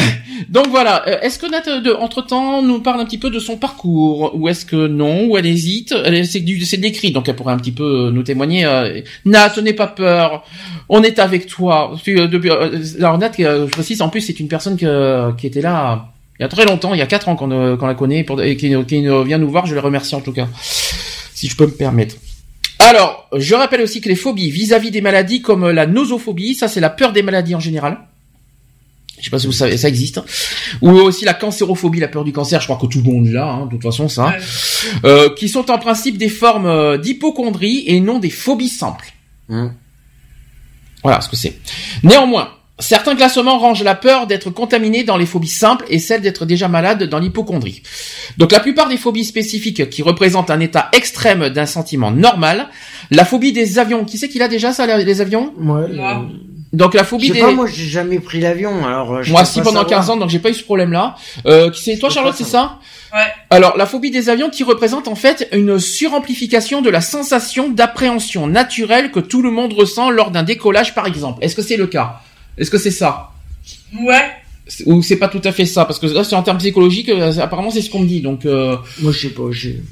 donc 0.49 0.69
voilà. 0.69 1.07
Euh, 1.09 1.21
Est-ce 1.21 1.39
que 1.39 1.47
Nat, 1.47 1.63
entre 2.01 2.23
temps, 2.23 2.63
nous 2.63 2.81
parle 2.81 3.01
un 3.01 3.05
petit 3.05 3.19
peu 3.19 3.31
de 3.31 3.39
son 3.39 3.57
parcours, 3.57 4.33
ou 4.35 4.49
est-ce 4.49 4.65
que 4.65 4.87
non, 4.87 5.25
ou 5.27 5.37
elle 5.39 5.47
hésite? 5.47 5.95
Elle- 6.05 6.27
C'est 6.27 6.41
du, 6.41 6.65
c'est 6.65 6.77
de 6.79 6.83
l'écrit, 6.83 7.11
donc 7.13 7.29
elle 7.29 7.37
pourrait 7.37 7.53
un 7.55 7.59
petit 7.59 7.73
peu 7.73 8.11
nous 8.13 8.23
témoigner. 8.23 8.65
Euh, 8.65 9.01
Nat, 9.25 9.53
n'aie 9.63 9.73
pas 9.73 9.87
peur. 9.87 10.45
On 10.89 11.03
est 11.03 11.19
avec 11.19 11.47
toi. 11.47 11.95
Tu, 12.03 12.19
euh, 12.19 12.27
depuis, 12.27 12.51
euh, 12.51 12.71
alors 12.99 13.19
Nat, 13.19 13.33
euh, 13.41 13.67
je 13.67 13.73
précise, 13.73 13.94
en 14.03 14.09
plus, 14.09 14.21
c'est 14.21 14.41
une 14.41 14.49
personne 14.49 14.77
que, 14.77 15.33
qui 15.37 15.47
était 15.47 15.61
là 15.61 16.11
il 16.39 16.43
y 16.43 16.47
a 16.47 16.49
très 16.49 16.65
longtemps, 16.65 16.95
il 16.95 16.99
y 16.99 17.03
a 17.03 17.07
quatre 17.07 17.29
ans 17.29 17.37
qu'on 17.37 17.51
euh, 17.53 17.77
qu'on 17.77 17.87
la 17.87 17.95
connaît, 17.95 18.25
pour, 18.25 18.43
et 18.43 18.57
qui, 18.57 18.75
qui 18.87 19.01
vient 19.01 19.39
nous 19.39 19.51
voir. 19.51 19.67
Je 19.67 19.75
le 19.75 19.81
remercie 19.81 20.15
en 20.15 20.21
tout 20.21 20.33
cas, 20.33 20.49
si 21.33 21.49
je 21.49 21.57
peux 21.57 21.67
me 21.67 21.73
permettre. 21.73 22.17
Alors, 22.81 23.29
je 23.37 23.55
rappelle 23.55 23.81
aussi 23.81 24.01
que 24.01 24.09
les 24.09 24.17
phobies 24.17 24.51
vis-à-vis 24.51 24.91
des 24.91 25.01
maladies 25.01 25.43
comme 25.43 25.71
la 25.71 25.87
nosophobie, 25.87 26.55
ça 26.55 26.67
c'est 26.67 26.81
la 26.81 26.91
peur 26.91 27.13
des 27.13 27.23
maladies 27.23 27.55
en 27.55 27.61
général. 27.61 27.99
Je 29.19 29.25
sais 29.27 29.31
pas 29.31 29.39
si 29.39 29.47
vous 29.47 29.53
savez, 29.53 29.77
ça 29.77 29.89
existe. 29.89 30.21
Ou 30.83 30.91
aussi 30.91 31.25
la 31.25 31.35
cancérophobie, 31.35 32.01
la 32.01 32.09
peur 32.09 32.25
du 32.25 32.33
cancer. 32.33 32.61
Je 32.61 32.67
crois 32.67 32.77
que 32.77 32.93
tout 32.93 32.99
le 32.99 33.11
monde 33.11 33.29
l'a, 33.29 33.47
hein, 33.47 33.67
de 33.67 33.71
toute 33.71 33.83
façon, 33.83 34.09
ça. 34.09 34.27
Ouais. 34.27 34.39
Euh, 35.05 35.35
qui 35.35 35.49
sont 35.49 35.71
en 35.71 35.79
principe 35.79 36.19
des 36.19 36.29
formes 36.29 36.67
euh, 36.67 36.99
d'hypochondrie 36.99 37.85
et 37.87 38.01
non 38.01 38.19
des 38.19 38.29
phobies 38.29 38.69
simples. 38.69 39.15
Hum. 39.49 39.73
Voilà 41.03 41.21
ce 41.21 41.29
que 41.29 41.37
c'est. 41.37 41.59
Néanmoins, 42.03 42.51
certains 42.81 43.15
classements 43.15 43.59
rangent 43.59 43.83
la 43.85 43.95
peur 43.95 44.27
d'être 44.27 44.51
contaminé 44.51 45.05
dans 45.05 45.17
les 45.17 45.27
phobies 45.27 45.47
simples 45.49 45.85
et 45.89 45.99
celle 45.99 46.21
d'être 46.23 46.45
déjà 46.45 46.69
malade 46.69 47.05
dans 47.05 47.19
l'hypochondrie. 47.19 47.83
Donc 48.39 48.53
la 48.53 48.61
plupart 48.61 48.89
des 48.89 48.97
phobies 48.97 49.25
spécifiques 49.25 49.89
qui 49.91 50.03
représentent 50.03 50.51
un 50.51 50.61
état 50.61 50.89
extrême 50.93 51.51
d'un 51.51 51.67
sentiment 51.67 52.11
normal, 52.11 52.69
la 53.11 53.25
phobie 53.25 53.53
des 53.53 53.79
avions, 53.79 54.05
qui 54.05 54.19
c'est 54.19 54.29
qu'il 54.29 54.43
a 54.43 54.49
déjà 54.49 54.73
ça, 54.73 54.87
les 54.99 55.21
avions? 55.21 55.53
Ouais, 55.59 55.89
Moi. 55.89 56.25
euh, 56.25 56.37
Donc 56.73 56.95
la 56.95 57.05
phobie 57.05 57.31
des... 57.31 57.39
pas, 57.41 57.53
moi 57.53 57.67
j'ai 57.73 57.87
jamais 57.87 58.19
pris 58.19 58.41
l'avion, 58.41 58.85
alors. 58.85 59.15
euh, 59.15 59.23
je 59.23 59.31
Moi 59.31 59.45
si 59.45 59.61
pendant 59.61 59.83
savoir. 59.83 60.01
15 60.01 60.11
ans, 60.11 60.17
donc 60.17 60.31
j'ai 60.31 60.41
pas 60.41 60.51
eu 60.51 60.55
ce 60.55 60.65
problème-là. 60.65 61.15
Euh, 61.47 61.71
qui 61.71 61.83
c'est 61.83 61.97
toi 61.99 62.11
Charlotte, 62.11 62.35
c'est 62.37 62.43
ça? 62.45 62.81
Ouais. 63.13 63.21
Alors 63.51 63.77
la 63.77 63.87
phobie 63.87 64.11
des 64.11 64.29
avions 64.29 64.51
qui 64.51 64.65
représente 64.65 65.07
en 65.07 65.15
fait 65.15 65.49
une 65.53 65.79
suramplification 65.79 66.83
de 66.83 66.91
la 66.91 67.01
sensation 67.01 67.69
d'appréhension 67.69 68.49
naturelle 68.49 69.13
que 69.13 69.21
tout 69.21 69.43
le 69.43 69.53
monde 69.53 69.73
ressent 69.73 70.11
lors 70.11 70.33
d'un 70.33 70.43
décollage 70.43 70.97
par 70.97 71.07
exemple. 71.07 71.45
Est-ce 71.45 71.55
que 71.55 71.63
c'est 71.63 71.77
le 71.77 71.87
cas? 71.87 72.21
Est-ce 72.59 72.71
que 72.71 72.79
c'est 72.79 72.91
ça 72.91 73.31
Ouais. 74.01 74.31
Ou 74.87 75.03
c'est 75.03 75.17
pas 75.17 75.29
tout 75.29 75.41
à 75.45 75.53
fait 75.53 75.67
ça 75.67 75.85
Parce 75.85 75.99
que 75.99 76.07
là 76.07 76.25
c'est 76.25 76.35
en 76.37 76.43
termes 76.43 76.59
psychologiques, 76.59 77.09
euh, 77.11 77.33
apparemment 77.41 77.71
c'est 77.71 77.83
ce 77.83 77.91
qu'on 77.91 78.01
me 78.01 78.07
dit. 78.07 78.21
Donc 78.21 78.47
euh, 78.47 78.77
Moi 79.01 79.13
je 79.13 79.29
sais 79.29 79.35
pas, 79.35 79.43
j'ai. 79.53 79.83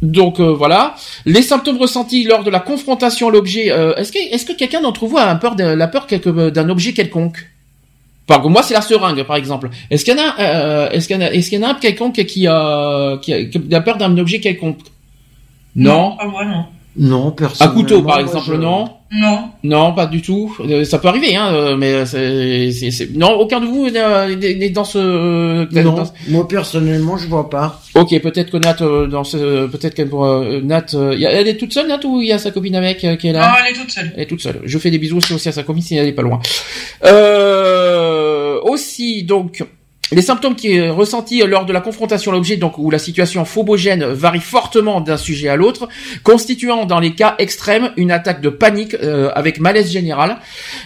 donc 0.00 0.40
euh, 0.40 0.52
voilà. 0.52 0.94
Les 1.26 1.42
symptômes 1.42 1.76
ressentis 1.78 2.24
lors 2.24 2.42
de 2.44 2.50
la 2.50 2.60
confrontation 2.60 3.28
à 3.28 3.30
l'objet. 3.30 3.70
euh, 3.70 3.94
est-ce 3.96 4.10
que 4.12 4.18
est-ce 4.18 4.44
que 4.46 4.52
quelqu'un 4.54 4.80
d'entre 4.80 5.06
vous 5.06 5.18
a 5.18 5.24
un 5.28 5.36
peur 5.36 5.54
de, 5.56 5.64
la 5.64 5.86
peur 5.88 6.06
quelque- 6.06 6.48
d'un 6.50 6.68
objet 6.70 6.92
quelconque? 6.92 7.46
Par 8.26 8.38
exemple, 8.38 8.52
moi, 8.52 8.62
c'est 8.62 8.72
la 8.74 8.80
seringue, 8.82 9.22
par 9.24 9.36
exemple. 9.36 9.68
Est-ce 9.90 10.04
qu'il 10.04 10.16
y 10.16 10.18
en 10.18 10.22
a, 10.22 10.40
euh, 10.40 10.90
est-ce 10.90 11.08
qu'il 11.08 11.16
y 11.16 11.18
en 11.18 11.22
a, 11.22 11.30
est-ce 11.32 11.50
qu'il 11.50 11.60
y 11.60 11.64
en 11.64 11.66
a 11.66 11.72
un 11.72 11.74
quelconque 11.74 12.24
qui 12.24 12.46
a, 12.46 13.18
qui 13.20 13.34
a, 13.34 13.44
qui 13.44 13.74
a 13.74 13.80
peur 13.80 13.98
d'un 13.98 14.16
objet 14.16 14.38
quelconque? 14.40 14.78
Non? 15.74 16.16
Pas 16.16 16.26
moi, 16.26 16.44
non. 16.44 16.64
Non, 16.94 17.28
Un 17.28 17.30
personne. 17.30 17.72
couteau, 17.72 18.02
par 18.02 18.18
exemple, 18.20 18.56
non 18.58 18.84
Non. 19.10 19.38
Non, 19.64 19.94
pas 19.94 20.04
du 20.06 20.20
tout. 20.20 20.54
Euh, 20.60 20.84
Ça 20.84 20.98
peut 20.98 21.08
arriver, 21.08 21.34
hein, 21.36 21.50
euh, 21.54 21.76
mais 21.76 22.04
c'est, 22.04 22.70
c'est, 22.72 22.90
c'est- 22.90 23.16
non, 23.16 23.30
aucun 23.32 23.60
de 23.60 23.66
vous 23.66 23.86
euh, 23.86 24.36
n'est 24.36 24.54
n'est 24.56 24.68
dans 24.70 24.84
ce. 24.84 24.98
euh, 24.98 25.66
Non, 25.72 25.94
dans- 25.94 26.12
moi 26.28 26.46
personnellement 26.46 27.16
je 27.16 27.28
vois 27.28 27.48
pas. 27.48 27.80
Ok, 27.94 28.18
peut-être 28.20 28.50
que 28.50 28.58
Nat, 28.58 28.76
euh, 28.82 29.06
dans 29.06 29.24
ce, 29.24 29.66
peut-être 29.68 29.94
qu'elle 29.94 30.08
pourra, 30.10 30.40
euh, 30.42 30.60
Nat, 30.62 30.86
euh, 30.94 31.14
y 31.16 31.24
a- 31.24 31.30
elle 31.32 31.48
est 31.48 31.56
toute 31.56 31.72
seule, 31.72 31.88
Nat, 31.88 32.00
ou 32.04 32.20
il 32.20 32.28
y 32.28 32.32
a 32.32 32.38
sa 32.38 32.50
copine 32.50 32.74
avec 32.76 33.02
euh, 33.04 33.16
qui 33.16 33.28
est 33.28 33.32
là 33.32 33.48
Non, 33.48 33.54
elle 33.66 33.72
est 33.74 33.78
toute 33.78 33.90
seule. 33.90 34.12
Elle 34.14 34.22
est 34.22 34.26
toute 34.26 34.40
seule. 34.42 34.60
Je 34.64 34.78
fais 34.78 34.90
des 34.90 34.98
bisous 34.98 35.16
aussi, 35.16 35.32
aussi 35.32 35.48
à 35.48 35.52
sa 35.52 35.62
copine 35.62 35.82
si 35.82 35.96
elle 35.96 36.08
est 36.08 36.12
pas 36.12 36.22
loin. 36.22 36.40
Euh, 37.04 38.60
aussi, 38.64 39.22
donc, 39.24 39.64
les 40.12 40.22
symptômes 40.22 40.54
qui 40.54 40.72
est 40.72 40.88
ressentis 40.88 41.40
lors 41.40 41.66
de 41.66 41.72
la 41.72 41.80
confrontation 41.80 42.30
à 42.30 42.34
l'objet, 42.34 42.56
donc 42.56 42.78
où 42.78 42.90
la 42.90 42.98
situation 42.98 43.44
phobogène 43.44 44.04
varie 44.04 44.40
fortement 44.40 45.00
d'un 45.00 45.16
sujet 45.16 45.48
à 45.48 45.56
l'autre, 45.56 45.88
constituant 46.22 46.84
dans 46.86 47.00
les 47.00 47.14
cas 47.14 47.34
extrêmes 47.38 47.90
une 47.96 48.10
attaque 48.10 48.40
de 48.40 48.48
panique 48.48 48.94
euh, 48.94 49.30
avec 49.34 49.60
malaise 49.60 49.90
général, 49.90 50.38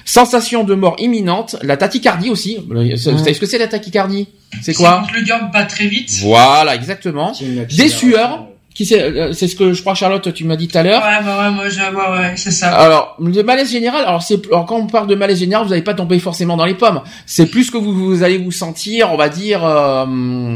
sensation 0.05 0.65
de 0.65 0.75
mort 0.75 0.97
imminente, 0.99 1.57
la 1.63 1.77
tachycardie 1.77 2.31
aussi. 2.31 2.59
Vous 2.69 3.19
savez 3.19 3.35
ce 3.35 3.41
que 3.41 3.47
c'est 3.47 3.59
la 3.59 3.69
tachycardie? 3.69 4.29
C'est 4.63 4.75
quoi? 4.75 5.05
quand 5.07 5.19
le 5.19 5.25
cœur 5.25 5.51
bat 5.53 5.65
très 5.65 5.87
vite. 5.87 6.11
Voilà, 6.23 6.75
exactement. 6.75 7.33
Des 7.77 7.89
sueurs. 7.89 8.47
Qui 8.77 8.85
c'est 8.85 9.03
euh, 9.03 9.33
C'est 9.33 9.49
ce 9.49 9.57
que 9.57 9.73
je 9.73 9.81
crois 9.81 9.95
Charlotte, 9.95 10.35
tu 10.35 10.45
m'as 10.45 10.57
dit 10.57 10.69
tout 10.69 10.77
à 10.77 10.83
l'heure. 10.83 11.01
Ouais, 11.01 11.25
bah 11.25 11.45
ouais, 11.45 11.51
moi, 11.51 11.69
je, 11.71 11.79
ouais, 11.81 12.19
ouais, 12.19 12.35
c'est 12.37 12.51
ça. 12.51 12.69
Alors, 12.69 13.17
le 13.19 13.43
malaise 13.43 13.73
général, 13.73 14.05
alors 14.05 14.23
c'est 14.23 14.47
alors, 14.49 14.67
quand 14.67 14.77
on 14.77 14.87
parle 14.87 15.07
de 15.07 15.15
malaise 15.15 15.39
général, 15.39 15.65
vous 15.65 15.71
n'allez 15.71 15.81
pas 15.81 15.95
tomber 15.95 16.19
forcément 16.19 16.59
dans 16.59 16.67
les 16.67 16.75
pommes. 16.75 17.01
C'est 17.25 17.47
plus 17.47 17.71
que 17.71 17.79
vous, 17.79 17.95
vous 17.95 18.23
allez 18.23 18.37
vous 18.37 18.53
sentir, 18.53 19.11
on 19.13 19.17
va 19.17 19.31
dire, 19.31 19.65
euh, 19.65 20.05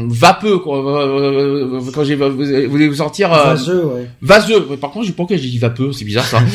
vapeux. 0.07 0.59
Quoi. 0.59 0.77
Euh, 0.77 1.79
euh, 1.79 1.91
Quand 1.95 2.03
j'ai, 2.03 2.13
vous, 2.13 2.29
vous 2.35 2.43
allez 2.75 2.87
vous 2.87 2.95
sentir 2.95 3.33
euh, 3.33 3.55
Vaseux, 3.55 3.85
ouais. 3.85 4.07
vaseux. 4.21 4.67
Mais 4.69 4.77
Par 4.77 4.91
contre, 4.91 5.05
je 5.05 5.09
sais 5.09 5.13
pas 5.13 5.17
pourquoi 5.23 5.37
j'ai 5.37 5.49
dit 5.49 5.57
vapeux, 5.57 5.91
c'est 5.91 6.05
bizarre 6.05 6.27
ça. 6.27 6.41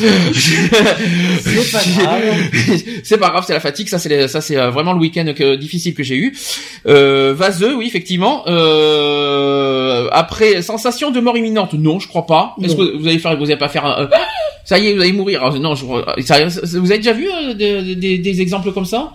C'est 1.41 1.71
pas 1.71 1.81
grave. 2.03 2.23
c'est 3.03 3.17
pas 3.17 3.29
grave, 3.29 3.43
c'est 3.45 3.53
la 3.53 3.59
fatigue. 3.59 3.87
Ça, 3.89 3.99
c'est 3.99 4.27
ça, 4.27 4.41
c'est 4.41 4.57
euh, 4.57 4.69
vraiment 4.69 4.93
le 4.93 4.99
week-end 4.99 5.25
que, 5.35 5.55
difficile 5.55 5.93
que 5.93 6.03
j'ai 6.03 6.15
eu. 6.15 6.33
Euh, 6.87 7.33
vaseux, 7.35 7.75
oui, 7.75 7.85
effectivement. 7.87 8.43
Euh, 8.47 10.07
après, 10.11 10.61
sensation 10.61 11.11
de 11.11 11.19
mort 11.19 11.37
imminente, 11.37 11.56
non, 11.77 11.99
je 11.99 12.07
crois 12.07 12.25
pas. 12.25 12.55
Est-ce 12.63 12.75
que 12.75 12.97
vous 12.97 13.07
allez 13.07 13.19
faire, 13.19 13.35
vous 13.37 13.45
allez 13.45 13.57
pas 13.57 13.69
faire 13.69 13.85
un, 13.85 14.01
euh, 14.03 14.07
ça 14.65 14.77
y 14.79 14.87
est, 14.87 14.93
vous 14.93 15.01
allez 15.01 15.13
mourir. 15.13 15.41
Alors, 15.43 15.57
non, 15.59 15.75
je, 15.75 15.85
ça- 16.23 16.39
vous 16.79 16.91
avez 16.91 16.97
déjà 16.99 17.13
vu 17.13 17.27
euh, 17.29 17.53
des, 17.53 17.95
des- 17.95 18.17
des 18.17 18.41
exemples 18.41 18.71
comme 18.71 18.85
ça? 18.85 19.13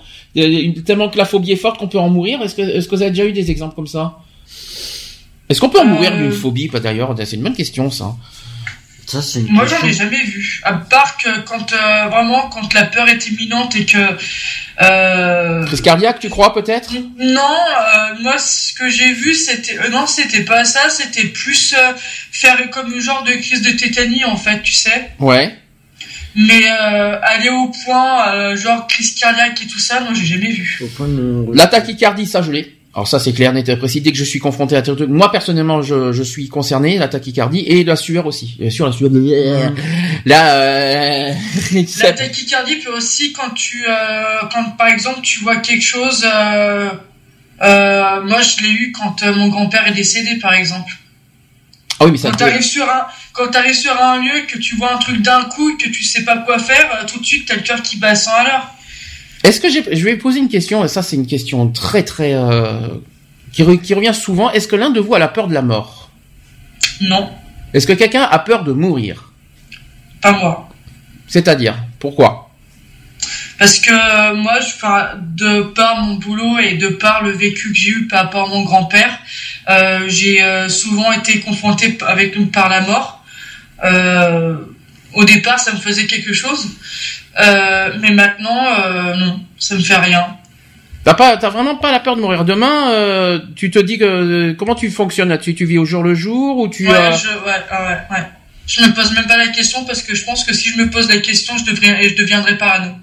Tellement 0.86 1.08
que 1.10 1.18
la 1.18 1.24
phobie 1.26 1.52
est 1.52 1.56
forte 1.56 1.78
qu'on 1.78 1.88
peut 1.88 1.98
en 1.98 2.08
mourir. 2.08 2.40
Est-ce 2.42 2.54
que, 2.54 2.62
est-ce 2.62 2.88
que 2.88 2.96
vous 2.96 3.02
avez 3.02 3.10
déjà 3.10 3.24
eu 3.26 3.32
des 3.32 3.50
exemples 3.50 3.74
comme 3.74 3.86
ça? 3.86 4.18
Est-ce 5.48 5.60
qu'on 5.60 5.68
peut 5.68 5.80
en 5.80 5.82
Euh, 5.82 5.86
mourir 5.94 6.16
d'une 6.16 6.32
phobie, 6.32 6.68
pas 6.68 6.80
d'ailleurs? 6.80 7.14
C'est 7.24 7.36
une 7.36 7.42
bonne 7.42 7.54
question, 7.54 7.90
ça. 7.90 8.14
Ça 9.06 9.20
c'est. 9.20 9.40
une 9.40 9.48
Moi, 9.52 9.66
j'en 9.66 9.84
ai 9.86 9.92
jamais 9.92 10.22
vu. 10.22 10.60
À 10.62 10.74
part 10.74 11.16
que 11.18 11.40
quand 11.40 11.72
euh, 11.72 12.06
vraiment, 12.08 12.48
quand 12.48 12.72
la 12.72 12.84
peur 12.84 13.08
est 13.08 13.26
imminente 13.28 13.74
et 13.76 13.84
que 13.84 13.98
euh, 14.80 15.64
Crise 15.66 15.80
cardiaque, 15.80 16.18
tu 16.20 16.28
crois 16.30 16.54
peut-être? 16.54 16.92
Non, 17.18 17.40
euh, 17.42 18.14
moi, 18.22 18.38
ce 18.38 18.72
que 18.72 18.88
j'ai 18.88 19.12
vu, 19.12 19.34
c'était 19.34 19.78
euh, 19.78 19.88
non, 19.90 20.06
c'était 20.06 20.44
pas 20.44 20.64
ça. 20.64 20.88
C'était 20.88 21.26
plus 21.26 21.74
euh, 21.76 21.92
faire 22.30 22.70
comme 22.70 22.92
une 22.92 23.00
genre 23.00 23.22
de 23.24 23.32
crise 23.32 23.62
de 23.62 23.70
tétanie, 23.72 24.24
en 24.24 24.36
fait, 24.36 24.62
tu 24.62 24.72
sais. 24.72 25.10
Ouais. 25.18 25.56
Mais 26.34 26.62
euh, 26.66 27.18
aller 27.22 27.50
au 27.50 27.70
point, 27.84 28.32
euh, 28.34 28.56
genre 28.56 28.86
crise 28.86 29.14
cardiaque 29.14 29.60
et 29.62 29.66
tout 29.66 29.78
ça, 29.78 30.00
non, 30.00 30.14
j'ai 30.14 30.24
jamais 30.24 30.50
vu. 30.52 30.76
Faut 30.78 31.02
pas 31.02 31.08
nous- 31.08 31.52
La 31.52 31.66
tachycardie, 31.66 32.26
ça 32.26 32.40
je 32.40 32.50
l'ai. 32.52 32.74
Alors 32.94 33.08
ça 33.08 33.18
c'est 33.18 33.32
clair, 33.32 33.52
net 33.52 33.68
et 33.68 33.76
précis. 33.76 34.00
Dès 34.02 34.12
que 34.12 34.18
je 34.18 34.24
suis 34.24 34.38
confronté 34.38 34.76
à 34.76 34.82
truc, 34.82 35.00
moi 35.08 35.32
personnellement 35.32 35.80
je, 35.80 36.12
je 36.12 36.22
suis 36.22 36.48
concerné, 36.48 36.98
la 36.98 37.08
tachycardie 37.08 37.60
et 37.60 37.84
la 37.84 37.96
sueur 37.96 38.26
aussi. 38.26 38.56
Bien 38.58 38.68
sûr 38.70 38.86
la 38.86 38.92
sueur. 38.92 39.10
Là, 40.26 40.54
euh... 40.54 41.32
La 42.02 42.12
tachycardie 42.12 42.76
peut 42.76 42.92
aussi 42.92 43.32
quand 43.32 43.50
tu, 43.54 43.84
euh, 43.88 44.40
quand 44.52 44.76
par 44.76 44.88
exemple 44.88 45.20
tu 45.22 45.40
vois 45.40 45.56
quelque 45.56 45.82
chose. 45.82 46.26
Euh, 46.26 46.90
euh, 47.62 48.22
moi, 48.22 48.40
je 48.42 48.62
l'ai 48.62 48.70
eu 48.70 48.92
quand 48.92 49.22
euh, 49.22 49.34
mon 49.34 49.48
grand-père 49.48 49.86
est 49.86 49.92
décédé, 49.92 50.36
par 50.36 50.54
exemple. 50.54 50.92
ah 52.00 52.04
oui 52.04 52.12
mais 52.12 52.18
ça. 52.18 52.30
Quand 52.30 52.36
t'arrives 52.36 52.62
sur 52.62 52.88
un, 52.90 53.06
quand 53.32 53.48
t'arrives 53.48 53.76
sur 53.76 54.00
un 54.00 54.20
lieu, 54.20 54.42
que 54.48 54.58
tu 54.58 54.76
vois 54.76 54.94
un 54.94 54.98
truc 54.98 55.22
d'un 55.22 55.44
coup, 55.44 55.76
que 55.76 55.88
tu 55.88 56.02
sais 56.02 56.24
pas 56.24 56.38
quoi 56.38 56.58
faire, 56.58 57.06
tout 57.06 57.20
de 57.20 57.24
suite 57.24 57.46
t'as 57.46 57.54
le 57.56 57.62
cœur 57.62 57.82
qui 57.82 57.98
bat 57.98 58.10
à 58.10 58.14
100 58.14 58.30
à 58.32 58.44
l'heure. 58.44 58.74
Est-ce 59.42 59.60
que 59.60 59.68
j'ai, 59.70 59.82
je 59.96 60.04
vais 60.04 60.16
poser 60.16 60.38
une 60.38 60.48
question. 60.48 60.84
et 60.84 60.88
Ça 60.88 61.02
c'est 61.02 61.16
une 61.16 61.26
question 61.26 61.68
très 61.68 62.02
très 62.04 62.32
euh... 62.34 62.88
qui, 63.52 63.62
re- 63.62 63.80
qui 63.80 63.94
revient 63.94 64.14
souvent. 64.14 64.50
Est-ce 64.50 64.68
que 64.68 64.76
l'un 64.76 64.90
de 64.90 65.00
vous 65.00 65.14
a 65.14 65.18
la 65.18 65.28
peur 65.28 65.48
de 65.48 65.54
la 65.54 65.62
mort? 65.62 66.10
Non, 67.00 67.30
Est-ce 67.74 67.86
que 67.86 67.92
quelqu'un 67.94 68.22
a 68.22 68.38
peur 68.38 68.62
de 68.64 68.72
mourir? 68.72 69.32
Pas 70.20 70.32
moi. 70.32 70.68
C'est-à-dire 71.26 71.74
pourquoi? 71.98 72.50
Parce 73.58 73.78
que 73.80 73.90
euh, 73.90 74.34
moi, 74.34 74.58
je, 74.60 75.16
de 75.36 75.62
par 75.62 75.96
mon 76.02 76.14
boulot 76.14 76.58
et 76.58 76.74
de 76.74 76.88
par 76.88 77.22
le 77.22 77.30
vécu 77.30 77.72
que 77.72 77.78
j'ai 77.78 77.90
eu 77.90 78.06
par 78.08 78.24
rapport 78.24 78.46
à 78.46 78.50
mon 78.50 78.62
grand-père, 78.62 79.18
euh, 79.68 80.08
j'ai 80.08 80.40
souvent 80.68 81.12
été 81.12 81.40
confronté 81.40 81.96
avec 82.06 82.34
par 82.50 82.68
la 82.68 82.80
mort. 82.82 83.24
Euh, 83.84 84.56
au 85.14 85.24
départ, 85.24 85.58
ça 85.58 85.72
me 85.72 85.78
faisait 85.78 86.06
quelque 86.06 86.32
chose, 86.32 86.68
mais 87.36 88.10
maintenant, 88.10 88.64
euh, 88.84 89.14
non, 89.14 89.40
ça 89.58 89.74
me 89.74 89.80
fait 89.80 89.96
rien. 89.96 90.36
T'as 91.04 91.14
pas, 91.14 91.36
t'as 91.36 91.50
vraiment 91.50 91.74
pas 91.74 91.90
la 91.90 91.98
peur 91.98 92.14
de 92.14 92.20
mourir. 92.20 92.44
Demain, 92.44 92.92
euh, 92.92 93.40
tu 93.56 93.70
te 93.70 93.78
dis 93.78 93.98
que 93.98 94.04
euh, 94.04 94.54
comment 94.54 94.76
tu 94.76 94.88
fonctionnes 94.90 95.30
là-dessus 95.30 95.54
Tu 95.54 95.64
vis 95.64 95.78
au 95.78 95.84
jour 95.84 96.04
le 96.04 96.14
jour 96.14 96.58
ou 96.58 96.68
tu 96.68 96.86
Ouais, 96.86 96.94
euh, 96.94 97.12
je, 97.12 97.28
ouais, 97.28 97.60
ah 97.70 97.82
ouais, 97.84 98.16
ouais. 98.16 98.24
Je 98.66 98.82
me 98.82 98.94
pose 98.94 99.12
même 99.12 99.26
pas 99.26 99.36
la 99.36 99.48
question 99.48 99.84
parce 99.84 100.02
que 100.02 100.14
je 100.14 100.24
pense 100.24 100.44
que 100.44 100.54
si 100.54 100.70
je 100.70 100.78
me 100.78 100.88
pose 100.90 101.08
la 101.08 101.18
question, 101.18 101.56
je 101.58 101.64
devrais, 101.64 102.08
je 102.08 102.14
deviendrais 102.14 102.56
parano. 102.56 102.96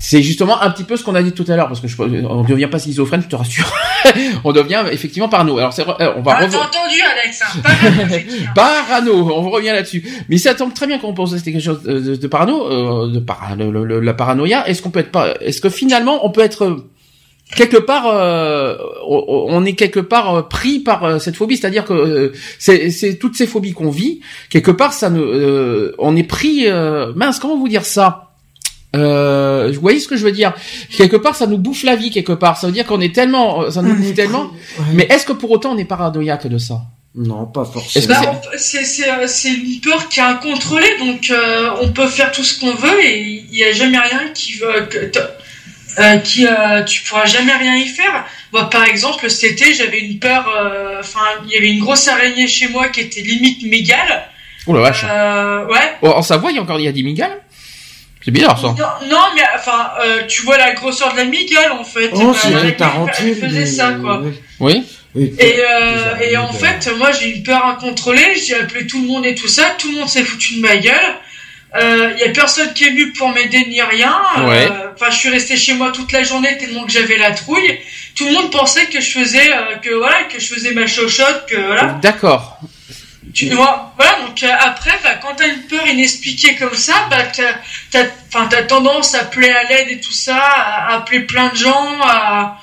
C'est 0.00 0.22
justement 0.22 0.60
un 0.62 0.70
petit 0.70 0.84
peu 0.84 0.96
ce 0.96 1.04
qu'on 1.04 1.14
a 1.14 1.22
dit 1.22 1.32
tout 1.32 1.44
à 1.48 1.54
l'heure, 1.54 1.68
parce 1.68 1.80
que 1.80 1.86
je, 1.86 2.00
on 2.00 2.42
ne 2.42 2.48
devient 2.48 2.66
pas 2.66 2.78
schizophrène, 2.78 3.22
je 3.22 3.28
te 3.28 3.36
rassure. 3.36 3.72
on 4.44 4.52
devient 4.52 4.82
effectivement 4.90 5.28
parano. 5.28 5.58
Alors 5.58 5.72
c'est 5.72 5.86
euh, 5.86 6.14
on 6.16 6.22
va. 6.22 6.38
Ah, 6.38 6.46
t'as 6.46 6.56
entendu, 6.56 6.96
Alex 7.00 7.42
hein, 7.42 8.48
Parano. 8.54 9.12
On 9.12 9.50
revient 9.50 9.68
là-dessus. 9.72 10.04
Mais 10.28 10.38
ça 10.38 10.54
tombe 10.54 10.74
très 10.74 10.86
bien 10.86 10.98
qu'on 10.98 11.14
pose 11.14 11.40
quelque 11.42 11.60
chose 11.60 11.82
de, 11.82 12.16
de 12.16 12.26
parano, 12.26 12.66
euh, 12.70 13.12
de 13.12 13.20
para, 13.20 13.54
la 13.56 14.14
paranoïa. 14.14 14.68
Est-ce 14.68 14.82
qu'on 14.82 14.90
peut 14.90 15.00
être 15.00 15.12
pas 15.12 15.34
Est-ce 15.40 15.60
que 15.60 15.68
finalement 15.68 16.24
on 16.26 16.30
peut 16.30 16.40
être 16.42 16.84
quelque 17.54 17.76
part, 17.76 18.06
euh, 18.06 18.76
on 19.06 19.64
est 19.64 19.74
quelque 19.74 20.00
part 20.00 20.34
euh, 20.34 20.42
pris 20.42 20.80
par 20.80 21.04
euh, 21.04 21.18
cette 21.18 21.36
phobie, 21.36 21.56
c'est-à-dire 21.56 21.84
que 21.84 22.32
c'est 22.58 23.18
toutes 23.18 23.36
ces 23.36 23.46
phobies 23.46 23.72
qu'on 23.72 23.90
vit, 23.90 24.20
quelque 24.48 24.70
part, 24.70 24.92
ça 24.92 25.10
ne, 25.10 25.94
on 25.98 26.16
est 26.16 26.24
pris. 26.24 26.66
mince, 27.14 27.38
comment 27.38 27.56
vous 27.56 27.68
dire 27.68 27.84
ça? 27.84 28.29
Euh, 28.96 29.70
vous 29.72 29.80
voyez 29.80 30.00
ce 30.00 30.08
que 30.08 30.16
je 30.16 30.24
veux 30.24 30.32
dire? 30.32 30.52
Quelque 30.96 31.16
part, 31.16 31.36
ça 31.36 31.46
nous 31.46 31.58
bouffe 31.58 31.82
la 31.82 31.96
vie. 31.96 32.10
Quelque 32.10 32.32
part, 32.32 32.56
ça 32.56 32.66
veut 32.66 32.72
dire 32.72 32.86
qu'on 32.86 33.00
est 33.00 33.14
tellement, 33.14 33.70
ça 33.70 33.82
nous 33.82 33.94
bouffe 33.94 34.14
tellement. 34.14 34.50
Mais 34.92 35.06
est-ce 35.10 35.26
que 35.26 35.32
pour 35.32 35.50
autant 35.50 35.72
on 35.72 35.78
est 35.78 35.84
paranoïaque 35.84 36.46
de 36.46 36.58
ça? 36.58 36.82
Non, 37.14 37.46
pas 37.46 37.64
forcément. 37.64 38.40
C'est 38.56 39.48
une 39.48 39.80
peur 39.80 40.08
qui 40.08 40.20
est 40.20 40.22
incontrôlée, 40.22 40.98
donc 40.98 41.32
on 41.80 41.88
peut 41.88 42.08
faire 42.08 42.32
tout 42.32 42.44
ce 42.44 42.58
qu'on 42.58 42.74
veut 42.74 43.04
et 43.04 43.44
il 43.50 43.50
n'y 43.50 43.64
a 43.64 43.72
jamais 43.72 43.98
rien 43.98 44.28
qui 44.34 44.54
veut. 44.54 44.88
Euh, 45.98 46.18
qui 46.18 46.46
euh, 46.46 46.84
tu 46.84 47.02
pourras 47.02 47.26
jamais 47.26 47.52
rien 47.52 47.76
y 47.76 47.86
faire. 47.86 48.24
Moi, 48.52 48.70
par 48.70 48.84
exemple, 48.84 49.28
cet 49.28 49.52
été, 49.52 49.74
j'avais 49.74 49.98
une 49.98 50.18
peur. 50.18 50.48
Euh, 50.48 51.00
enfin, 51.00 51.20
il 51.44 51.50
y 51.50 51.56
avait 51.56 51.70
une 51.70 51.80
grosse 51.80 52.06
araignée 52.08 52.46
chez 52.46 52.68
moi 52.68 52.88
qui 52.88 53.00
était 53.00 53.22
limite 53.22 53.64
mégale. 53.64 54.28
Oh 54.66 54.74
la 54.74 54.80
vache. 54.80 55.04
Euh, 55.08 55.66
ouais. 55.66 55.96
Oh, 56.02 56.08
en 56.08 56.22
Savoie, 56.22 56.52
il 56.52 56.56
y 56.56 56.58
a 56.58 56.62
encore 56.62 56.78
il 56.78 56.84
y 56.84 56.88
a 56.88 56.92
des 56.92 57.02
migales. 57.02 57.40
C'est 58.22 58.30
bizarre 58.30 58.60
ça. 58.60 58.74
Non, 59.08 59.24
mais 59.34 59.42
enfin, 59.54 59.90
tu 60.28 60.42
vois 60.42 60.58
la 60.58 60.72
grosseur 60.72 61.12
de 61.12 61.18
la 61.18 61.24
migale 61.24 61.72
en 61.72 61.84
fait. 61.84 62.10
Oh, 62.12 62.34
c'est 62.34 62.50
une 62.50 62.76
tarentine. 62.76 63.34
faisait 63.34 63.66
ça 63.66 63.92
quoi. 63.92 64.22
Oui. 64.60 64.84
Et, 65.16 65.56
et 66.30 66.36
en 66.36 66.52
fait, 66.52 66.88
moi 66.98 67.10
j'ai 67.12 67.34
une 67.36 67.42
peur 67.42 67.64
incontrôlée. 67.66 68.36
J'ai 68.36 68.56
appelé 68.56 68.86
tout 68.86 69.00
le 69.00 69.08
monde 69.08 69.24
et 69.24 69.34
tout 69.34 69.48
ça. 69.48 69.74
Tout 69.78 69.90
le 69.90 69.98
monde 69.98 70.08
s'est 70.08 70.24
foutu 70.24 70.56
de 70.56 70.60
ma 70.60 70.76
gueule. 70.76 71.14
Il 71.72 71.80
euh, 71.80 72.16
y 72.18 72.24
a 72.24 72.30
personne 72.30 72.72
qui 72.72 72.84
est 72.84 72.90
venu 72.90 73.12
pour 73.12 73.28
m'aider 73.28 73.64
ni 73.68 73.80
rien. 73.80 74.16
Euh, 74.38 74.90
enfin, 74.94 75.10
je 75.10 75.16
suis 75.16 75.28
resté 75.28 75.56
chez 75.56 75.74
moi 75.74 75.92
toute 75.92 76.10
la 76.10 76.24
journée 76.24 76.58
tellement 76.58 76.84
que 76.84 76.90
j'avais 76.90 77.16
la 77.16 77.30
trouille. 77.30 77.78
Tout 78.16 78.26
le 78.26 78.32
monde 78.32 78.50
pensait 78.50 78.86
que 78.86 79.00
je 79.00 79.10
faisais 79.10 79.52
euh, 79.52 79.76
que 79.76 79.90
voilà 79.90 80.24
que 80.24 80.40
je 80.40 80.52
faisais 80.52 80.72
ma 80.72 80.88
chochotte 80.88 81.46
que 81.48 81.56
voilà. 81.56 81.98
D'accord. 82.02 82.58
Tu 83.34 83.50
vois, 83.50 83.92
voilà. 83.96 84.26
Donc 84.26 84.42
après, 84.42 84.98
bah, 85.02 85.16
quand 85.20 85.34
t'as 85.36 85.48
une 85.48 85.62
peur 85.62 85.86
inexpliquée 85.86 86.56
comme 86.56 86.74
ça, 86.74 87.06
bah 87.10 87.24
t'as 87.90 88.04
t'as 88.30 88.62
tendance 88.62 89.14
à 89.14 89.20
appeler 89.20 89.50
à 89.50 89.64
l'aide 89.64 89.88
et 89.90 90.00
tout 90.00 90.12
ça, 90.12 90.38
à, 90.38 90.96
appeler 90.96 91.20
plein 91.20 91.48
de 91.50 91.56
gens. 91.56 92.00
À... 92.02 92.58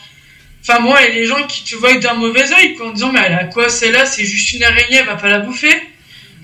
Enfin 0.61 0.79
moi, 0.79 1.01
il 1.01 1.07
y 1.07 1.11
a 1.11 1.13
des 1.13 1.25
gens 1.25 1.43
qui 1.43 1.63
te 1.63 1.75
voient 1.75 1.93
d'un 1.95 2.15
mauvais 2.15 2.51
oeil 2.53 2.75
en 2.81 2.89
disant 2.89 3.11
mais 3.11 3.19
à 3.19 3.45
quoi 3.45 3.69
celle-là 3.69 4.05
C'est 4.05 4.25
juste 4.25 4.53
une 4.53 4.63
araignée, 4.63 4.97
elle 4.97 5.05
va 5.05 5.15
pas 5.15 5.29
la 5.29 5.39
bouffer. 5.39 5.75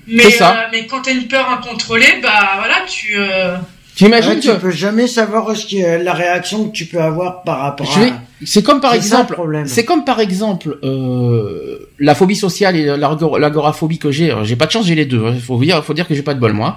Mais, 0.06 0.42
euh, 0.42 0.46
mais 0.70 0.86
quand 0.86 1.02
t'as 1.02 1.12
une 1.12 1.28
peur 1.28 1.48
incontrôlée, 1.50 2.20
bah 2.22 2.54
voilà, 2.58 2.82
tu. 2.82 3.16
Euh... 3.16 3.56
T'imagines 3.96 4.40
Tu 4.40 4.50
peux 4.58 4.70
jamais 4.70 5.06
savoir 5.06 5.56
ce 5.56 5.66
qui 5.66 5.78
est 5.78 6.02
la 6.02 6.14
réaction 6.14 6.68
que 6.68 6.72
tu 6.72 6.86
peux 6.86 7.00
avoir 7.00 7.42
par 7.42 7.60
rapport 7.60 7.86
à. 7.96 8.22
C'est 8.44 8.62
comme 8.62 8.80
par 8.80 8.92
exemple. 8.92 9.36
C'est 9.66 9.84
comme 9.84 10.04
par 10.04 10.20
exemple 10.20 10.78
euh, 10.82 11.90
la 11.98 12.14
phobie 12.14 12.36
sociale 12.36 12.76
et 12.76 12.84
l'agoraphobie 12.84 13.98
que 13.98 14.10
j'ai. 14.10 14.34
J'ai 14.42 14.56
pas 14.56 14.66
de 14.66 14.72
chance, 14.72 14.86
j'ai 14.86 14.96
les 14.96 15.06
deux. 15.06 15.22
Il 15.22 15.28
hein. 15.28 15.36
faut 15.40 15.58
dire, 15.58 15.84
faut 15.84 15.94
dire 15.94 16.08
que 16.08 16.14
j'ai 16.14 16.22
pas 16.22 16.34
de 16.34 16.40
bol 16.40 16.52
moi. 16.52 16.76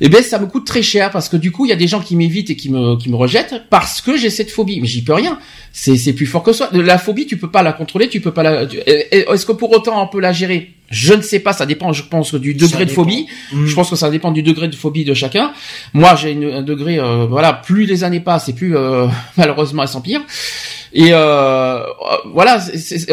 Et 0.00 0.06
eh 0.06 0.08
ben 0.08 0.22
ça 0.22 0.38
me 0.38 0.46
coûte 0.46 0.66
très 0.66 0.82
cher 0.82 1.10
parce 1.10 1.28
que 1.28 1.36
du 1.36 1.52
coup 1.52 1.64
il 1.64 1.68
y 1.68 1.72
a 1.72 1.76
des 1.76 1.86
gens 1.86 2.00
qui 2.00 2.16
m'évitent 2.16 2.50
et 2.50 2.56
qui 2.56 2.70
me 2.70 2.96
qui 2.96 3.10
me 3.10 3.16
rejettent 3.16 3.62
parce 3.70 4.00
que 4.00 4.16
j'ai 4.16 4.30
cette 4.30 4.50
phobie. 4.50 4.80
Mais 4.80 4.86
j'y 4.86 5.02
peux 5.02 5.14
rien. 5.14 5.38
C'est 5.72 5.96
c'est 5.96 6.12
plus 6.12 6.26
fort 6.26 6.42
que 6.42 6.52
soi. 6.52 6.68
La 6.72 6.98
phobie, 6.98 7.26
tu 7.26 7.36
peux 7.36 7.50
pas 7.50 7.62
la 7.62 7.72
contrôler, 7.72 8.08
tu 8.08 8.20
peux 8.20 8.32
pas 8.32 8.42
la. 8.42 8.64
Est-ce 8.64 9.46
que 9.46 9.52
pour 9.52 9.70
autant 9.70 10.02
on 10.02 10.08
peut 10.08 10.20
la 10.20 10.32
gérer? 10.32 10.75
Je 10.88 11.14
ne 11.14 11.22
sais 11.22 11.40
pas, 11.40 11.52
ça 11.52 11.66
dépend, 11.66 11.92
je 11.92 12.04
pense, 12.04 12.34
du 12.34 12.54
degré 12.54 12.84
de 12.84 12.90
phobie. 12.90 13.26
Je 13.52 13.74
pense 13.74 13.90
que 13.90 13.96
ça 13.96 14.10
dépend 14.10 14.30
du 14.30 14.42
degré 14.42 14.68
de 14.68 14.74
phobie 14.74 15.04
de 15.04 15.14
chacun. 15.14 15.52
Moi, 15.94 16.14
j'ai 16.14 16.38
un 16.52 16.62
degré, 16.62 16.98
euh, 16.98 17.26
voilà, 17.26 17.52
plus 17.52 17.86
les 17.86 18.04
années 18.04 18.20
passent 18.20 18.48
et 18.48 18.52
plus 18.52 18.76
euh, 18.76 19.06
malheureusement 19.36 19.82
elles 19.82 19.88
s'empirent. 19.88 20.22
Et 20.92 21.08
euh, 21.10 21.80
voilà, 22.32 22.58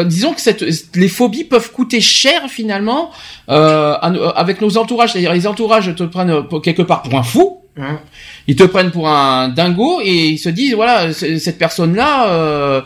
disons 0.06 0.34
que 0.34 0.42
cette, 0.42 0.64
les 0.96 1.08
phobies 1.08 1.44
peuvent 1.44 1.72
coûter 1.72 2.00
cher 2.00 2.44
finalement 2.48 3.12
avec 3.48 4.62
nos 4.62 4.78
entourages. 4.78 5.14
C'est-à-dire 5.14 5.34
les 5.34 5.48
entourages 5.48 5.94
te 5.96 6.04
prennent 6.04 6.44
quelque 6.62 6.84
part 6.84 7.02
pour 7.02 7.16
un 7.16 7.24
fou. 7.24 7.62
Ils 8.48 8.56
te 8.56 8.64
prennent 8.64 8.92
pour 8.92 9.10
un 9.10 9.50
dingo 9.50 10.00
et 10.04 10.28
ils 10.28 10.38
se 10.38 10.50
disent 10.50 10.76
voilà 10.76 11.12
cette 11.12 11.58
personne-là, 11.58 12.84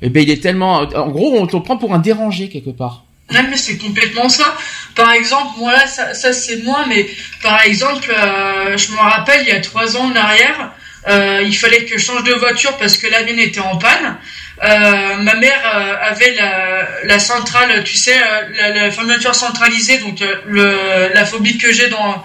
eh 0.00 0.08
ben 0.08 0.22
il 0.22 0.30
est 0.30 0.42
tellement, 0.42 0.76
en 0.76 1.08
gros 1.08 1.36
on 1.38 1.46
te 1.46 1.56
prend 1.56 1.76
pour 1.76 1.92
un 1.92 1.98
dérangé 1.98 2.48
quelque 2.48 2.70
part. 2.70 3.04
Non, 3.30 3.40
mais 3.50 3.56
c'est 3.56 3.76
complètement 3.76 4.28
ça. 4.28 4.56
Par 4.94 5.12
exemple, 5.12 5.58
moi 5.58 5.72
là, 5.72 5.86
ça, 5.86 6.14
ça 6.14 6.32
c'est 6.32 6.62
moi, 6.62 6.84
mais 6.88 7.08
par 7.42 7.62
exemple, 7.62 8.10
euh, 8.10 8.76
je 8.76 8.90
me 8.92 8.98
rappelle, 8.98 9.42
il 9.42 9.48
y 9.48 9.56
a 9.56 9.60
trois 9.60 9.96
ans 9.96 10.10
en 10.10 10.16
arrière, 10.16 10.72
euh, 11.08 11.42
il 11.44 11.56
fallait 11.56 11.84
que 11.84 11.98
je 11.98 12.04
change 12.04 12.24
de 12.24 12.32
voiture 12.32 12.76
parce 12.78 12.96
que 12.96 13.06
la 13.06 13.22
mienne 13.22 13.38
était 13.38 13.60
en 13.60 13.76
panne. 13.76 14.16
Euh, 14.64 15.16
ma 15.18 15.34
mère 15.34 15.60
euh, 15.72 15.94
avait 16.00 16.34
la, 16.34 16.88
la, 17.04 17.18
centrale, 17.20 17.84
tu 17.84 17.96
sais, 17.96 18.16
euh, 18.16 18.42
la, 18.56 18.70
la 18.70 18.90
fermeture 18.90 19.34
centralisée, 19.34 19.98
donc 19.98 20.18
le, 20.46 21.10
la 21.14 21.24
phobie 21.24 21.58
que 21.58 21.72
j'ai 21.72 21.88
dans 21.88 22.24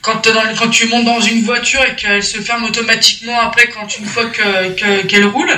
quand, 0.00 0.24
dans, 0.28 0.54
quand 0.56 0.68
tu 0.68 0.86
montes 0.86 1.06
dans 1.06 1.20
une 1.20 1.42
voiture 1.42 1.82
et 1.84 1.96
qu'elle 1.96 2.22
se 2.22 2.38
ferme 2.38 2.64
automatiquement 2.64 3.40
après 3.40 3.68
quand 3.68 3.98
une 3.98 4.04
fois 4.04 4.26
que 4.26 5.02
qu'elle 5.02 5.24
roule. 5.26 5.50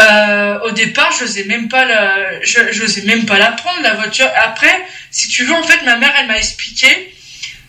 Euh, 0.00 0.58
au 0.60 0.70
départ, 0.70 1.12
je 1.18 1.24
n'osais 1.24 1.44
même 1.44 1.68
pas 1.68 1.84
la, 1.84 2.42
je, 2.42 3.06
même 3.06 3.26
pas 3.26 3.38
la 3.38 3.52
prendre 3.52 3.82
la 3.82 3.94
voiture. 3.94 4.28
Après, 4.36 4.86
si 5.10 5.28
tu 5.28 5.44
veux, 5.44 5.54
en 5.54 5.62
fait, 5.62 5.84
ma 5.84 5.96
mère, 5.96 6.12
elle 6.18 6.26
m'a 6.26 6.38
expliqué 6.38 7.14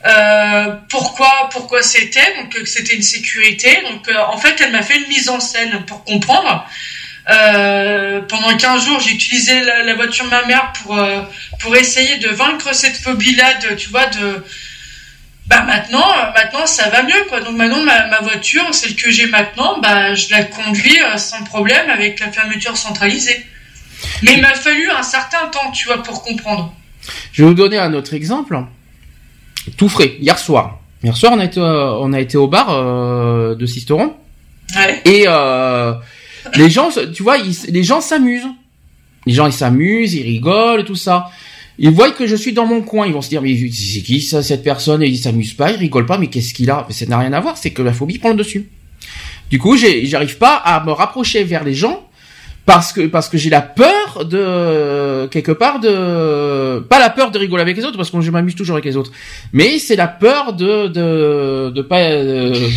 euh, 0.05 0.75
pourquoi, 0.89 1.49
pourquoi 1.51 1.81
c'était, 1.81 2.35
donc 2.37 2.49
que 2.49 2.65
c'était 2.65 2.95
une 2.95 3.03
sécurité. 3.03 3.81
Donc, 3.89 4.07
euh, 4.07 4.17
en 4.29 4.37
fait, 4.37 4.59
elle 4.61 4.71
m'a 4.71 4.81
fait 4.81 4.97
une 4.97 5.07
mise 5.07 5.29
en 5.29 5.39
scène 5.39 5.83
pour 5.85 6.03
comprendre. 6.03 6.67
Euh, 7.29 8.21
pendant 8.21 8.55
15 8.55 8.85
jours, 8.85 8.99
j'ai 8.99 9.11
utilisé 9.11 9.61
la, 9.61 9.83
la, 9.83 9.93
voiture 9.93 10.25
de 10.25 10.29
ma 10.29 10.45
mère 10.45 10.73
pour 10.73 10.99
pour 11.59 11.75
essayer 11.77 12.17
de 12.17 12.27
vaincre 12.27 12.75
cette 12.75 12.97
phobie-là, 12.97 13.53
de 13.69 13.75
tu 13.75 13.89
vois, 13.89 14.07
de 14.07 14.43
bah 15.47 15.63
maintenant, 15.63 16.09
euh, 16.09 16.31
maintenant 16.33 16.65
ça 16.65 16.89
va 16.89 17.03
mieux 17.03 17.25
quoi. 17.27 17.41
Donc 17.41 17.55
maintenant 17.55 17.81
ma, 17.83 18.07
ma 18.07 18.21
voiture, 18.21 18.73
celle 18.73 18.95
que 18.95 19.11
j'ai 19.11 19.27
maintenant, 19.27 19.79
bah 19.81 20.15
je 20.15 20.29
la 20.31 20.43
conduis 20.43 20.99
euh, 21.03 21.17
sans 21.17 21.43
problème 21.43 21.89
avec 21.89 22.19
la 22.19 22.31
fermeture 22.31 22.77
centralisée. 22.77 23.45
Mais 24.21 24.33
il 24.33 24.41
m'a 24.41 24.53
fallu 24.53 24.89
un 24.89 25.03
certain 25.03 25.47
temps, 25.47 25.71
tu 25.71 25.87
vois, 25.87 26.01
pour 26.01 26.23
comprendre. 26.23 26.73
Je 27.31 27.43
vais 27.43 27.49
vous 27.49 27.55
donner 27.55 27.77
un 27.77 27.93
autre 27.93 28.13
exemple. 28.13 28.57
Tout 29.77 29.89
frais, 29.89 30.15
hier 30.19 30.37
soir. 30.37 30.79
Hier 31.03 31.15
soir, 31.15 31.33
on 31.33 31.39
a 31.39 31.45
été, 31.45 31.59
euh, 31.59 31.93
on 31.99 32.13
a 32.13 32.19
été 32.19 32.37
au 32.37 32.47
bar 32.47 32.67
de 33.55 33.65
Sisteron. 33.65 34.15
Ouais. 34.75 35.01
Et 35.05 35.25
les 36.55 36.69
gens, 36.69 36.89
tu 37.13 37.23
vois, 37.23 37.37
les 37.37 37.83
gens 37.83 38.01
s'amusent. 38.01 38.47
Les 39.25 39.33
gens, 39.33 39.47
ils 39.47 39.53
s'amusent, 39.53 40.13
ils 40.13 40.23
rigolent 40.23 40.83
tout 40.83 40.95
ça. 40.95 41.29
Ils 41.79 41.89
voient 41.89 42.11
que 42.11 42.27
je 42.27 42.35
suis 42.35 42.53
dans 42.53 42.65
mon 42.65 42.81
coin, 42.81 43.07
ils 43.07 43.13
vont 43.13 43.21
se 43.21 43.29
dire 43.29 43.41
mais 43.41 43.55
c'est 43.71 44.01
qui 44.01 44.21
ça 44.21 44.43
cette 44.43 44.63
personne? 44.63 45.01
Et 45.01 45.07
ils 45.07 45.17
s'amusent 45.17 45.53
pas, 45.53 45.71
ils 45.71 45.77
rigolent 45.77 46.05
pas, 46.05 46.17
mais 46.17 46.27
qu'est-ce 46.27 46.53
qu'il 46.53 46.69
a? 46.69 46.85
Ça 46.89 47.05
n'a 47.05 47.17
rien 47.17 47.33
à 47.33 47.39
voir, 47.39 47.57
c'est 47.57 47.71
que 47.71 47.81
la 47.81 47.93
phobie 47.93 48.19
prend 48.19 48.29
le 48.29 48.35
dessus. 48.35 48.69
Du 49.49 49.59
coup, 49.59 49.75
j'arrive 49.77 50.37
pas 50.37 50.55
à 50.55 50.83
me 50.85 50.91
rapprocher 50.91 51.43
vers 51.43 51.63
les 51.63 51.73
gens 51.73 52.07
parce 52.65 52.93
que 52.93 53.07
parce 53.07 53.27
que 53.27 53.37
j'ai 53.37 53.49
la 53.49 53.61
peur 53.61 54.25
de 54.25 55.27
quelque 55.27 55.51
part 55.51 55.79
de 55.79 56.79
pas 56.79 56.99
la 56.99 57.09
peur 57.09 57.31
de 57.31 57.37
rigoler 57.37 57.61
avec 57.61 57.75
les 57.75 57.83
autres 57.83 57.97
parce 57.97 58.09
que 58.09 58.21
je 58.21 58.31
m'amuse 58.31 58.55
toujours 58.55 58.75
avec 58.75 58.85
les 58.85 58.95
autres, 58.95 59.11
mais 59.51 59.79
c'est 59.79 59.95
la 59.95 60.07
peur 60.07 60.53
de 60.53 60.87
de 60.87 61.71
de 61.71 61.81
pas 61.81 61.99
euh, 61.99 62.69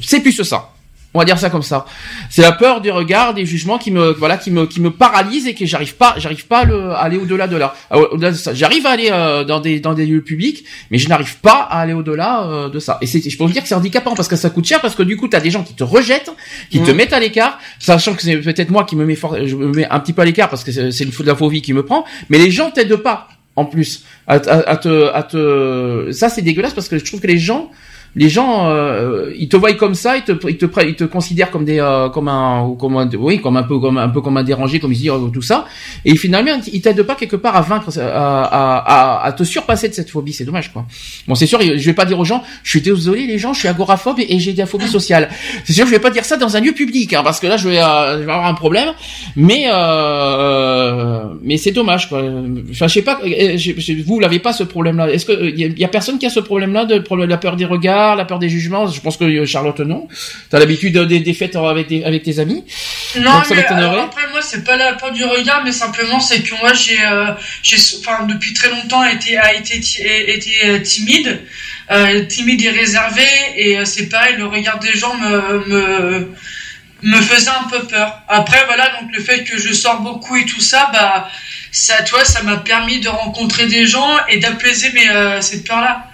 c'est 0.00 0.20
plus 0.20 0.32
ça. 0.42 0.73
On 1.14 1.20
va 1.20 1.24
dire 1.24 1.38
ça 1.38 1.48
comme 1.48 1.62
ça. 1.62 1.86
C'est 2.28 2.42
la 2.42 2.50
peur 2.50 2.80
du 2.80 2.90
regard, 2.90 3.34
des 3.34 3.46
jugements 3.46 3.78
qui 3.78 3.92
me, 3.92 4.10
voilà, 4.12 4.36
qui 4.36 4.50
me, 4.50 4.66
qui 4.66 4.80
me 4.80 4.90
paralyse 4.90 5.46
et 5.46 5.54
que 5.54 5.64
j'arrive 5.64 5.94
pas, 5.94 6.14
j'arrive 6.18 6.46
pas 6.46 6.64
à, 6.66 6.96
aller 6.96 7.16
au-delà 7.16 7.46
de 7.46 7.56
là. 7.56 7.74
Au-delà 7.92 8.32
de 8.32 8.36
ça, 8.36 8.52
j'arrive 8.52 8.84
à 8.84 8.90
aller 8.90 9.10
euh, 9.12 9.44
dans 9.44 9.60
des, 9.60 9.78
dans 9.78 9.94
des 9.94 10.06
lieux 10.06 10.22
publics, 10.22 10.64
mais 10.90 10.98
je 10.98 11.08
n'arrive 11.08 11.38
pas 11.38 11.68
à 11.70 11.78
aller 11.78 11.92
au-delà 11.92 12.42
euh, 12.42 12.68
de 12.68 12.80
ça. 12.80 12.98
Et 13.00 13.06
c'est, 13.06 13.28
je 13.30 13.38
peux 13.38 13.44
vous 13.44 13.52
dire 13.52 13.62
que 13.62 13.68
c'est 13.68 13.76
handicapant 13.76 14.16
parce 14.16 14.26
que 14.26 14.34
ça 14.34 14.50
coûte 14.50 14.64
cher 14.64 14.80
parce 14.80 14.96
que 14.96 15.04
du 15.04 15.16
coup, 15.16 15.28
t'as 15.28 15.40
des 15.40 15.50
gens 15.50 15.62
qui 15.62 15.74
te 15.74 15.84
rejettent, 15.84 16.32
qui 16.70 16.82
te 16.82 16.90
mettent 16.90 17.12
à 17.12 17.20
l'écart, 17.20 17.60
sachant 17.78 18.14
que 18.14 18.22
c'est 18.22 18.38
peut-être 18.38 18.70
moi 18.70 18.82
qui 18.82 18.96
me 18.96 19.04
mets, 19.04 19.16
je 19.44 19.54
me 19.54 19.68
mets 19.72 19.86
un 19.88 20.00
petit 20.00 20.12
peu 20.12 20.22
à 20.22 20.24
l'écart 20.24 20.48
parce 20.48 20.64
que 20.64 20.72
c'est 20.72 21.04
une 21.04 21.10
de 21.10 21.24
la 21.24 21.36
phobie 21.36 21.62
qui 21.62 21.72
me 21.72 21.84
prend, 21.84 22.04
mais 22.28 22.38
les 22.38 22.50
gens 22.50 22.72
t'aident 22.72 22.96
pas 22.96 23.28
en 23.56 23.66
plus 23.66 24.04
à, 24.26 24.34
à, 24.34 24.76
te, 24.76 25.12
à 25.12 25.22
te, 25.22 26.10
ça 26.10 26.28
c'est 26.28 26.42
dégueulasse 26.42 26.74
parce 26.74 26.88
que 26.88 26.98
je 26.98 27.04
trouve 27.04 27.20
que 27.20 27.28
les 27.28 27.38
gens 27.38 27.70
les 28.16 28.28
gens, 28.28 28.68
euh, 28.68 29.32
ils 29.36 29.48
te 29.48 29.56
voient 29.56 29.72
comme 29.74 29.94
ça, 29.94 30.16
ils 30.16 30.22
te, 30.22 30.32
ils 30.48 30.56
te, 30.56 30.66
ils 30.86 30.94
te 30.94 31.04
considèrent 31.04 31.50
comme 31.50 31.64
des, 31.64 31.80
euh, 31.80 32.08
comme 32.08 32.28
un, 32.28 32.74
comme 32.78 32.96
un, 32.96 33.08
oui, 33.14 33.40
comme 33.40 33.56
un 33.56 33.64
peu, 33.64 33.78
comme 33.80 33.98
un 33.98 34.08
peu 34.08 34.20
comme 34.20 34.36
un 34.36 34.44
dérangé, 34.44 34.78
comme 34.78 34.92
ils 34.92 34.98
disent 34.98 35.10
tout 35.32 35.42
ça. 35.42 35.64
Et 36.04 36.14
finalement, 36.16 36.52
ils 36.72 36.80
t'aident 36.80 37.02
pas 37.02 37.16
quelque 37.16 37.36
part 37.36 37.56
à 37.56 37.62
vaincre, 37.62 37.90
à, 37.98 38.44
à, 38.44 39.26
à, 39.26 39.32
te 39.32 39.42
surpasser 39.42 39.88
de 39.88 39.94
cette 39.94 40.10
phobie. 40.10 40.32
C'est 40.32 40.44
dommage, 40.44 40.72
quoi. 40.72 40.86
Bon, 41.26 41.34
c'est 41.34 41.46
sûr, 41.46 41.60
je 41.60 41.84
vais 41.84 41.92
pas 41.92 42.04
dire 42.04 42.18
aux 42.18 42.24
gens, 42.24 42.42
je 42.62 42.70
suis 42.70 42.80
désolé, 42.80 43.26
les 43.26 43.38
gens, 43.38 43.52
je 43.52 43.60
suis 43.60 43.68
agoraphobe 43.68 44.20
et, 44.20 44.38
j'ai 44.38 44.52
de 44.52 44.58
la 44.58 44.66
phobie 44.66 44.86
sociale. 44.86 45.28
C'est 45.64 45.72
sûr, 45.72 45.86
je 45.86 45.90
vais 45.90 45.98
pas 45.98 46.10
dire 46.10 46.24
ça 46.24 46.36
dans 46.36 46.56
un 46.56 46.60
lieu 46.60 46.72
public, 46.72 47.12
hein, 47.14 47.22
parce 47.24 47.40
que 47.40 47.48
là, 47.48 47.56
je 47.56 47.68
vais, 47.68 47.78
euh, 47.78 48.20
je 48.20 48.26
vais 48.26 48.32
avoir 48.32 48.46
un 48.46 48.54
problème. 48.54 48.90
Mais, 49.34 49.64
euh, 49.66 51.24
mais 51.42 51.56
c'est 51.56 51.72
dommage, 51.72 52.08
quoi. 52.08 52.22
Enfin, 52.70 52.86
je 52.86 52.92
sais 52.92 53.02
pas, 53.02 53.20
vous 54.06 54.20
l'avez 54.20 54.38
pas 54.38 54.52
ce 54.52 54.62
problème-là. 54.62 55.10
Est-ce 55.10 55.26
que 55.26 55.32
il 55.44 55.78
y, 55.78 55.84
a 55.84 55.88
personne 55.88 56.18
qui 56.18 56.26
a 56.26 56.30
ce 56.30 56.40
problème-là 56.40 56.84
de, 56.84 56.98
de 56.98 57.24
la 57.24 57.36
peur 57.38 57.56
des 57.56 57.64
regards? 57.64 58.03
La 58.14 58.24
peur 58.24 58.38
des 58.38 58.50
jugements. 58.56 58.86
Je 58.96 59.00
pense 59.04 59.16
que 59.16 59.24
euh, 59.24 59.46
Charlotte 59.52 59.80
non. 59.80 60.02
T'as 60.50 60.58
l'habitude 60.58 60.96
des, 61.10 61.20
des 61.28 61.34
fêtes 61.40 61.56
avec, 61.56 61.88
avec 62.10 62.22
tes 62.22 62.36
amis? 62.44 62.60
Non, 63.26 63.42
mais 63.50 63.64
après 63.64 64.26
moi 64.32 64.42
c'est 64.42 64.64
pas 64.64 64.76
la 64.76 64.92
peur 65.00 65.12
du 65.12 65.24
regard, 65.24 65.60
mais 65.64 65.72
simplement 65.72 66.20
c'est 66.20 66.42
que 66.46 66.54
moi 66.60 66.72
j'ai, 66.74 67.02
euh, 67.02 67.32
j'ai, 67.62 67.78
enfin 67.98 68.16
depuis 68.32 68.52
très 68.52 68.70
longtemps 68.74 69.04
été, 69.16 69.30
a 69.38 69.54
été, 69.54 69.74
été 70.36 70.52
euh, 70.66 70.80
timide, 70.80 71.30
timide 72.28 72.60
et 72.68 72.70
réservé, 72.70 73.28
et 73.56 73.84
c'est 73.84 74.08
pareil, 74.08 74.34
le 74.36 74.46
regard 74.56 74.78
des 74.78 74.94
gens 75.02 75.14
me, 75.24 75.34
me 75.70 75.84
me 77.02 77.20
faisait 77.30 77.50
un 77.50 77.68
peu 77.68 77.80
peur. 77.86 78.08
Après 78.28 78.62
voilà, 78.66 78.84
donc 78.96 79.10
le 79.14 79.22
fait 79.22 79.44
que 79.44 79.56
je 79.58 79.72
sors 79.72 80.00
beaucoup 80.00 80.36
et 80.36 80.46
tout 80.46 80.60
ça, 80.60 80.90
bah 80.92 81.28
ça, 81.70 82.02
toi, 82.02 82.24
ça 82.24 82.42
m'a 82.42 82.56
permis 82.56 82.98
de 83.00 83.08
rencontrer 83.08 83.66
des 83.66 83.84
gens 83.84 84.12
et 84.30 84.38
d'apaiser 84.38 84.90
mes 84.92 85.08
cette 85.40 85.64
peur 85.66 85.80
là. 85.80 86.06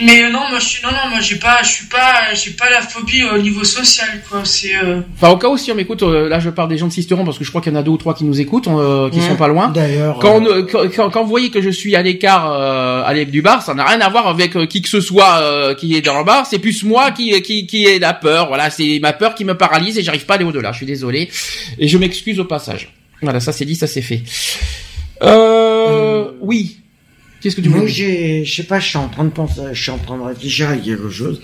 Mais 0.00 0.28
non, 0.28 0.40
moi 0.50 0.58
je 0.58 0.64
suis 0.64 0.82
non 0.82 0.90
non, 0.90 1.10
moi 1.10 1.20
j'ai 1.20 1.36
pas 1.36 1.62
je 1.62 1.70
suis 1.70 1.86
pas 1.86 2.34
j'ai 2.34 2.50
pas 2.50 2.68
la 2.68 2.80
phobie 2.80 3.22
au 3.22 3.38
niveau 3.38 3.62
social 3.62 4.08
quoi, 4.28 4.44
c'est 4.44 4.74
euh... 4.74 5.00
Enfin 5.14 5.28
au 5.30 5.36
cas 5.36 5.48
où 5.48 5.56
si 5.56 5.70
on 5.70 5.76
m'écoute 5.76 6.02
euh, 6.02 6.28
là 6.28 6.40
je 6.40 6.50
parle 6.50 6.68
des 6.68 6.78
gens 6.78 6.88
de 6.88 6.92
Sisteron 6.92 7.24
parce 7.24 7.38
que 7.38 7.44
je 7.44 7.50
crois 7.50 7.60
qu'il 7.60 7.72
y 7.72 7.76
en 7.76 7.78
a 7.78 7.82
deux 7.84 7.92
ou 7.92 7.96
trois 7.96 8.12
qui 8.12 8.24
nous 8.24 8.40
écoutent 8.40 8.66
euh, 8.66 9.08
qui 9.10 9.20
sont 9.20 9.36
pas 9.36 9.46
loin. 9.46 9.68
D'ailleurs 9.68 10.18
quand, 10.18 10.44
euh, 10.46 10.62
quand, 10.64 11.10
quand 11.10 11.22
vous 11.22 11.28
voyez 11.28 11.50
que 11.50 11.62
je 11.62 11.70
suis 11.70 11.94
à 11.94 12.02
l'écart 12.02 12.50
à 12.50 13.14
du 13.24 13.40
bar, 13.40 13.62
ça 13.62 13.74
n'a 13.74 13.84
rien 13.84 14.00
à 14.00 14.08
voir 14.08 14.26
avec 14.26 14.66
qui 14.68 14.82
que 14.82 14.88
ce 14.88 15.00
soit 15.00 15.74
qui 15.76 15.94
est 15.94 16.02
dans 16.02 16.18
le 16.18 16.24
bar, 16.24 16.46
c'est 16.46 16.58
plus 16.58 16.82
moi 16.82 17.12
qui 17.12 17.40
qui 17.42 17.66
qui 17.66 17.86
est 17.86 18.00
la 18.00 18.14
peur, 18.14 18.48
voilà, 18.48 18.70
c'est 18.70 18.98
ma 19.00 19.12
peur 19.12 19.36
qui 19.36 19.44
me 19.44 19.56
paralyse 19.56 19.96
et 19.96 20.02
j'arrive 20.02 20.26
pas 20.26 20.34
à 20.34 20.36
aller 20.36 20.44
au-delà. 20.44 20.72
Je 20.72 20.78
suis 20.78 20.86
désolé 20.86 21.30
et 21.78 21.86
je 21.86 21.98
m'excuse 21.98 22.40
au 22.40 22.44
passage. 22.44 22.92
Voilà, 23.22 23.40
ça 23.40 23.52
c'est 23.52 23.64
dit, 23.64 23.76
ça 23.76 23.86
c'est 23.86 24.02
fait. 24.02 24.22
Euh, 25.22 26.32
oui. 26.40 26.78
Qu'est-ce 27.44 27.56
que 27.56 27.60
tu 27.60 27.68
Moi, 27.68 27.84
j'ai, 27.84 28.42
je 28.46 28.56
sais 28.56 28.62
pas, 28.62 28.80
je 28.80 28.88
suis 28.88 28.96
en 28.96 29.10
train 29.10 29.26
de 29.26 29.28
penser, 29.28 29.60
je 29.74 29.82
suis 29.82 29.90
en 29.90 29.98
train 29.98 30.16
de 30.16 30.22
réfléchir 30.22 30.70
à 30.70 30.78
quelque 30.78 31.10
chose. 31.10 31.42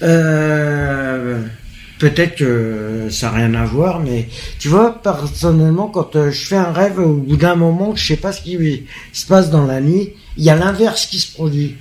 Euh, 0.00 1.42
peut-être 1.98 2.36
que 2.36 3.08
ça 3.10 3.26
n'a 3.26 3.36
rien 3.36 3.52
à 3.52 3.66
voir, 3.66 4.00
mais 4.00 4.26
tu 4.58 4.68
vois, 4.68 5.02
personnellement, 5.02 5.88
quand 5.88 6.16
euh, 6.16 6.30
je 6.30 6.46
fais 6.46 6.56
un 6.56 6.72
rêve, 6.72 6.98
au 6.98 7.16
bout 7.16 7.36
d'un 7.36 7.56
moment, 7.56 7.94
je 7.94 8.06
sais 8.06 8.16
pas 8.16 8.32
ce 8.32 8.40
qui 8.40 8.86
se 9.12 9.26
passe 9.26 9.50
dans 9.50 9.66
la 9.66 9.82
nuit, 9.82 10.14
il 10.38 10.44
y 10.44 10.48
a 10.48 10.56
l'inverse 10.56 11.04
qui 11.04 11.18
se 11.18 11.30
produit. 11.30 11.76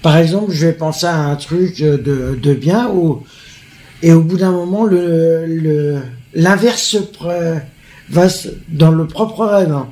Par 0.00 0.16
exemple, 0.16 0.52
je 0.52 0.66
vais 0.68 0.72
penser 0.72 1.06
à 1.06 1.16
un 1.16 1.34
truc 1.34 1.80
de, 1.80 2.38
de 2.40 2.54
bien, 2.54 2.88
ou, 2.88 3.24
et 4.00 4.12
au 4.12 4.22
bout 4.22 4.36
d'un 4.36 4.52
moment, 4.52 4.84
le, 4.84 5.44
le, 5.44 5.98
l'inverse 6.34 6.96
va 8.10 8.28
dans 8.68 8.92
le 8.92 9.06
propre 9.08 9.44
rêve. 9.44 9.72
Hein. 9.72 9.88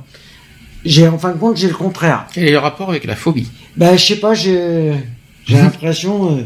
J'ai 0.86 1.08
en 1.08 1.18
fin 1.18 1.32
de 1.32 1.38
compte 1.38 1.56
j'ai 1.56 1.68
le 1.68 1.74
contraire. 1.74 2.26
Quel 2.32 2.44
est 2.44 2.52
le 2.52 2.58
rapport 2.58 2.88
avec 2.88 3.04
la 3.04 3.16
phobie 3.16 3.48
Ben 3.76 3.96
je 3.96 4.04
sais 4.06 4.16
pas, 4.16 4.34
j'ai 4.34 4.92
l'impression 5.48 6.38
euh, 6.38 6.42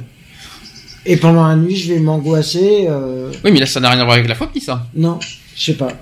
et 1.06 1.16
pendant 1.16 1.46
la 1.46 1.56
nuit 1.56 1.76
je 1.76 1.92
vais 1.92 2.00
m'angoisser. 2.00 2.86
Euh... 2.88 3.30
Oui 3.44 3.52
mais 3.52 3.60
là 3.60 3.66
ça 3.66 3.80
n'a 3.80 3.90
rien 3.90 4.00
à 4.00 4.04
voir 4.04 4.16
avec 4.16 4.28
la 4.28 4.34
phobie 4.34 4.60
ça. 4.60 4.86
Non, 4.94 5.18
je 5.54 5.64
sais 5.64 5.74
pas. 5.74 5.92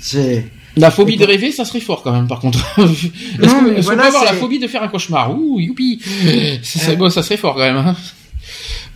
C'est 0.00 0.44
la 0.76 0.90
phobie 0.90 1.16
de 1.16 1.24
rêver, 1.24 1.52
ça 1.52 1.64
serait 1.64 1.80
fort 1.80 2.02
quand 2.02 2.12
même, 2.12 2.28
par 2.28 2.38
contre. 2.38 2.58
Est-ce 2.78 3.88
qu'on 3.88 3.96
peut 3.96 4.02
avoir 4.02 4.24
la 4.24 4.34
phobie 4.34 4.58
de 4.58 4.66
faire 4.66 4.82
un 4.82 4.88
cauchemar? 4.88 5.34
Ouh, 5.34 5.58
youpi 5.58 6.00
ça, 6.62 6.94
bon, 6.94 7.08
ça 7.08 7.22
serait 7.22 7.38
fort 7.38 7.54
quand 7.54 7.60
même. 7.60 7.76
Hein. 7.76 7.96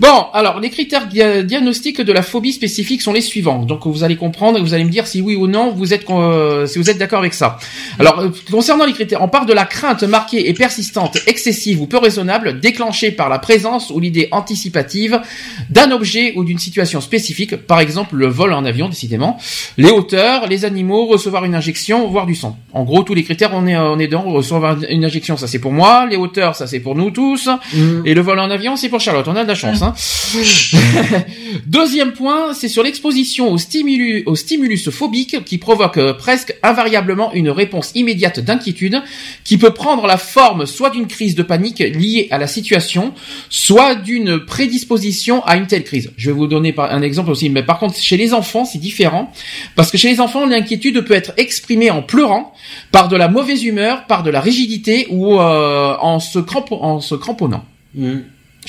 Bon, 0.01 0.29
alors 0.33 0.61
les 0.61 0.71
critères 0.71 1.09
diagnostiques 1.09 2.01
de 2.01 2.11
la 2.11 2.23
phobie 2.23 2.53
spécifique 2.53 3.03
sont 3.03 3.13
les 3.13 3.21
suivants. 3.21 3.67
Donc 3.67 3.87
vous 3.87 4.03
allez 4.03 4.17
comprendre 4.17 4.57
et 4.57 4.63
vous 4.63 4.73
allez 4.73 4.85
me 4.85 4.91
dire 4.91 5.07
si 5.07 5.21
oui 5.21 5.37
ou 5.37 5.47
non 5.47 5.73
vous 5.73 5.93
êtes 5.93 6.09
euh, 6.09 6.65
si 6.67 6.79
vous 6.79 6.89
êtes 6.89 6.97
d'accord 6.97 7.19
avec 7.19 7.35
ça. 7.35 7.59
Alors 7.99 8.21
euh, 8.21 8.31
concernant 8.51 8.87
les 8.87 8.95
critères, 8.95 9.21
on 9.21 9.29
part 9.29 9.45
de 9.45 9.53
la 9.53 9.67
crainte 9.67 10.03
marquée 10.05 10.49
et 10.49 10.55
persistante, 10.55 11.19
excessive 11.27 11.83
ou 11.83 11.87
peu 11.87 11.99
raisonnable, 11.99 12.61
déclenchée 12.61 13.11
par 13.11 13.29
la 13.29 13.39
présence 13.39 13.91
ou 13.91 14.01
l'idée 14.01 14.29
anticipative 14.31 15.21
d'un 15.69 15.91
objet 15.91 16.33
ou 16.35 16.45
d'une 16.45 16.59
situation 16.59 17.03
spécifique, 17.03 17.57
par 17.57 17.81
exemple 17.81 18.17
le 18.17 18.27
vol 18.27 18.55
en 18.55 18.65
avion 18.65 18.89
décidément, 18.89 19.37
les 19.77 19.91
hauteurs, 19.91 20.47
les 20.47 20.65
animaux, 20.65 21.05
recevoir 21.05 21.45
une 21.45 21.55
injection, 21.55 22.09
voir 22.09 22.25
du 22.25 22.35
sang. 22.35 22.59
En 22.73 22.85
gros 22.85 23.03
tous 23.03 23.13
les 23.13 23.23
critères 23.23 23.51
on 23.53 23.67
est 23.67 23.77
on 23.77 23.99
est 23.99 24.09
dans 24.09 24.23
recevoir 24.23 24.79
une 24.89 25.05
injection, 25.05 25.37
ça 25.37 25.47
c'est 25.47 25.59
pour 25.59 25.73
moi, 25.73 26.07
les 26.07 26.17
hauteurs 26.17 26.57
ça 26.57 26.67
c'est 26.67 26.81
pour 26.81 26.95
nous 26.95 27.11
tous 27.11 27.49
mmh. 27.49 28.07
et 28.07 28.15
le 28.15 28.23
vol 28.23 28.39
en 28.39 28.51
avion 28.51 28.77
c'est 28.77 28.89
pour 28.89 29.01
Charlotte. 29.01 29.29
On 29.29 29.37
a 29.37 29.43
de 29.43 29.49
la 29.49 29.55
chance. 29.55 29.83
Hein. 29.83 29.90
Deuxième 31.67 32.13
point, 32.13 32.55
c'est 32.55 32.69
sur 32.69 32.83
l'exposition 32.83 33.53
au 33.53 33.59
stimulus, 33.59 34.23
au 34.27 34.37
stimulus 34.37 34.91
phobique 34.91 35.45
qui 35.45 35.59
provoque 35.59 35.99
euh, 35.99 36.15
presque 36.15 36.55
invariablement 36.63 37.33
une 37.33 37.51
réponse 37.51 37.93
immédiate 37.95 38.41
d'inquiétude 38.41 39.03
qui 39.45 39.59
peut 39.59 39.73
prendre 39.73 40.07
la 40.07 40.17
forme 40.17 40.67
soit 40.67 40.91
d'une 40.91 41.07
crise 41.07 41.35
de 41.35 41.43
panique 41.43 41.81
liée 41.81 42.29
à 42.31 42.39
la 42.39 42.47
situation, 42.47 43.13
soit 43.49 43.95
d'une 43.95 44.45
prédisposition 44.45 45.45
à 45.45 45.57
une 45.57 45.67
telle 45.67 45.85
crise. 45.85 46.11
Je 46.17 46.31
vais 46.31 46.37
vous 46.37 46.47
donner 46.47 46.75
un 46.79 47.03
exemple 47.03 47.31
aussi, 47.31 47.51
mais 47.51 47.63
par 47.63 47.79
contre 47.79 47.97
chez 47.97 48.17
les 48.17 48.35
enfants 48.35 48.65
c'est 48.65 48.79
différent 48.79 49.33
parce 49.77 49.91
que 49.91 49.99
chez 49.99 50.09
les 50.09 50.21
enfants 50.21 50.47
l'inquiétude 50.47 51.01
peut 51.05 51.15
être 51.15 51.33
exprimée 51.37 51.91
en 51.91 52.03
pleurant, 52.03 52.53
par 52.93 53.09
de 53.09 53.17
la 53.17 53.29
mauvaise 53.29 53.65
humeur, 53.65 54.07
par 54.07 54.23
de 54.23 54.31
la 54.31 54.41
rigidité 54.41 55.07
ou 55.11 55.39
euh, 55.39 55.97
en, 56.01 56.21
se 56.21 56.39
en 56.71 57.01
se 57.01 57.15
cramponnant. 57.15 57.65
Mmh. 57.95 58.19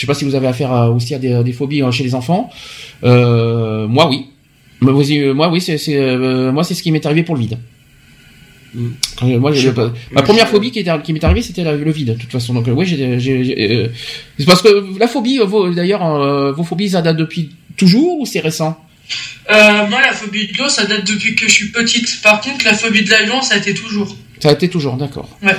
Je 0.02 0.08
sais 0.08 0.08
pas 0.08 0.16
si 0.16 0.26
vous 0.26 0.34
avez 0.34 0.48
affaire 0.48 0.72
aussi 0.92 1.14
à 1.14 1.20
des, 1.20 1.54
phobies 1.54 1.84
hein, 1.84 1.92
chez 1.92 2.04
les 2.04 2.16
enfants. 2.16 2.50
Euh, 3.04 3.86
moi, 3.88 4.10
oui. 4.10 4.26
Moi, 4.80 4.94
oui, 4.94 5.62
c'est, 5.62 5.78
euh, 5.90 6.52
moi, 6.52 6.64
c'est 6.64 6.74
ce 6.74 6.82
qui 6.82 6.92
m'est 6.92 7.06
arrivé 7.06 7.22
pour 7.22 7.36
le 7.36 7.42
vide. 7.42 7.60
Mm. 8.74 8.90
Moi, 9.38 9.52
ma 10.12 10.24
première 10.24 10.48
phobie 10.48 10.72
qui, 10.72 10.84
qui 11.04 11.14
m'est 11.14 11.24
arrivée, 11.24 11.44
c'était 11.44 11.64
le 11.64 11.92
vide, 11.92 12.16
de 12.16 12.20
toute 12.20 12.32
façon. 12.32 12.56
Donc, 12.56 12.66
oui, 12.68 12.88
j'ai, 12.88 13.92
c'est 14.40 14.46
parce 14.48 14.64
que 14.64 14.98
la 15.00 15.08
phobie, 15.08 15.40
d'ailleurs, 15.76 16.04
euh, 16.04 16.52
vos 16.52 16.64
phobies, 16.64 16.90
ça 16.90 17.04
date 17.04 17.18
depuis 17.18 17.52
toujours 17.78 18.22
ou 18.22 18.26
c'est 18.26 18.40
récent? 18.40 18.84
Moi, 19.48 20.02
la 20.02 20.14
phobie 20.14 20.48
de 20.48 20.58
l'eau, 20.58 20.68
ça 20.68 20.86
date 20.86 21.06
depuis 21.06 21.36
que 21.36 21.48
je 21.48 21.54
suis 21.54 21.68
petite. 21.70 22.24
Par 22.24 22.42
contre, 22.42 22.66
la 22.66 22.74
phobie 22.74 23.04
de 23.04 23.12
l'avion, 23.12 23.44
ça 23.44 23.54
a 23.54 23.58
été 23.60 23.76
toujours. 23.76 24.18
Ça 24.42 24.50
a 24.50 24.52
été 24.54 24.70
toujours, 24.70 24.96
d'accord. 24.96 25.30
Ouais. 25.44 25.56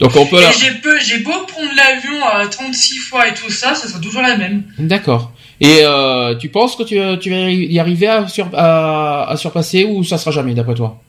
Donc 0.00 0.16
on 0.16 0.26
peut. 0.26 0.42
Et 0.42 1.00
j'ai 1.00 1.18
beau 1.18 1.32
prendre 1.46 1.70
l'avion 1.76 2.24
à 2.26 2.46
36 2.46 2.98
fois 2.98 3.28
et 3.28 3.34
tout 3.34 3.50
ça, 3.50 3.74
ça 3.74 3.86
sera 3.88 4.00
toujours 4.00 4.22
la 4.22 4.36
même. 4.36 4.64
D'accord. 4.78 5.32
Et 5.60 5.78
euh, 5.82 6.34
tu 6.34 6.48
penses 6.48 6.74
que 6.74 6.82
tu, 6.82 6.98
tu 7.20 7.30
vas 7.30 7.50
y 7.50 7.78
arriver 7.78 8.08
à, 8.08 8.26
sur, 8.26 8.48
à, 8.54 9.30
à, 9.30 9.36
surpasser 9.36 9.84
ou 9.84 10.02
ça 10.02 10.18
sera 10.18 10.32
jamais 10.32 10.52
d'après 10.52 10.74
toi? 10.74 11.00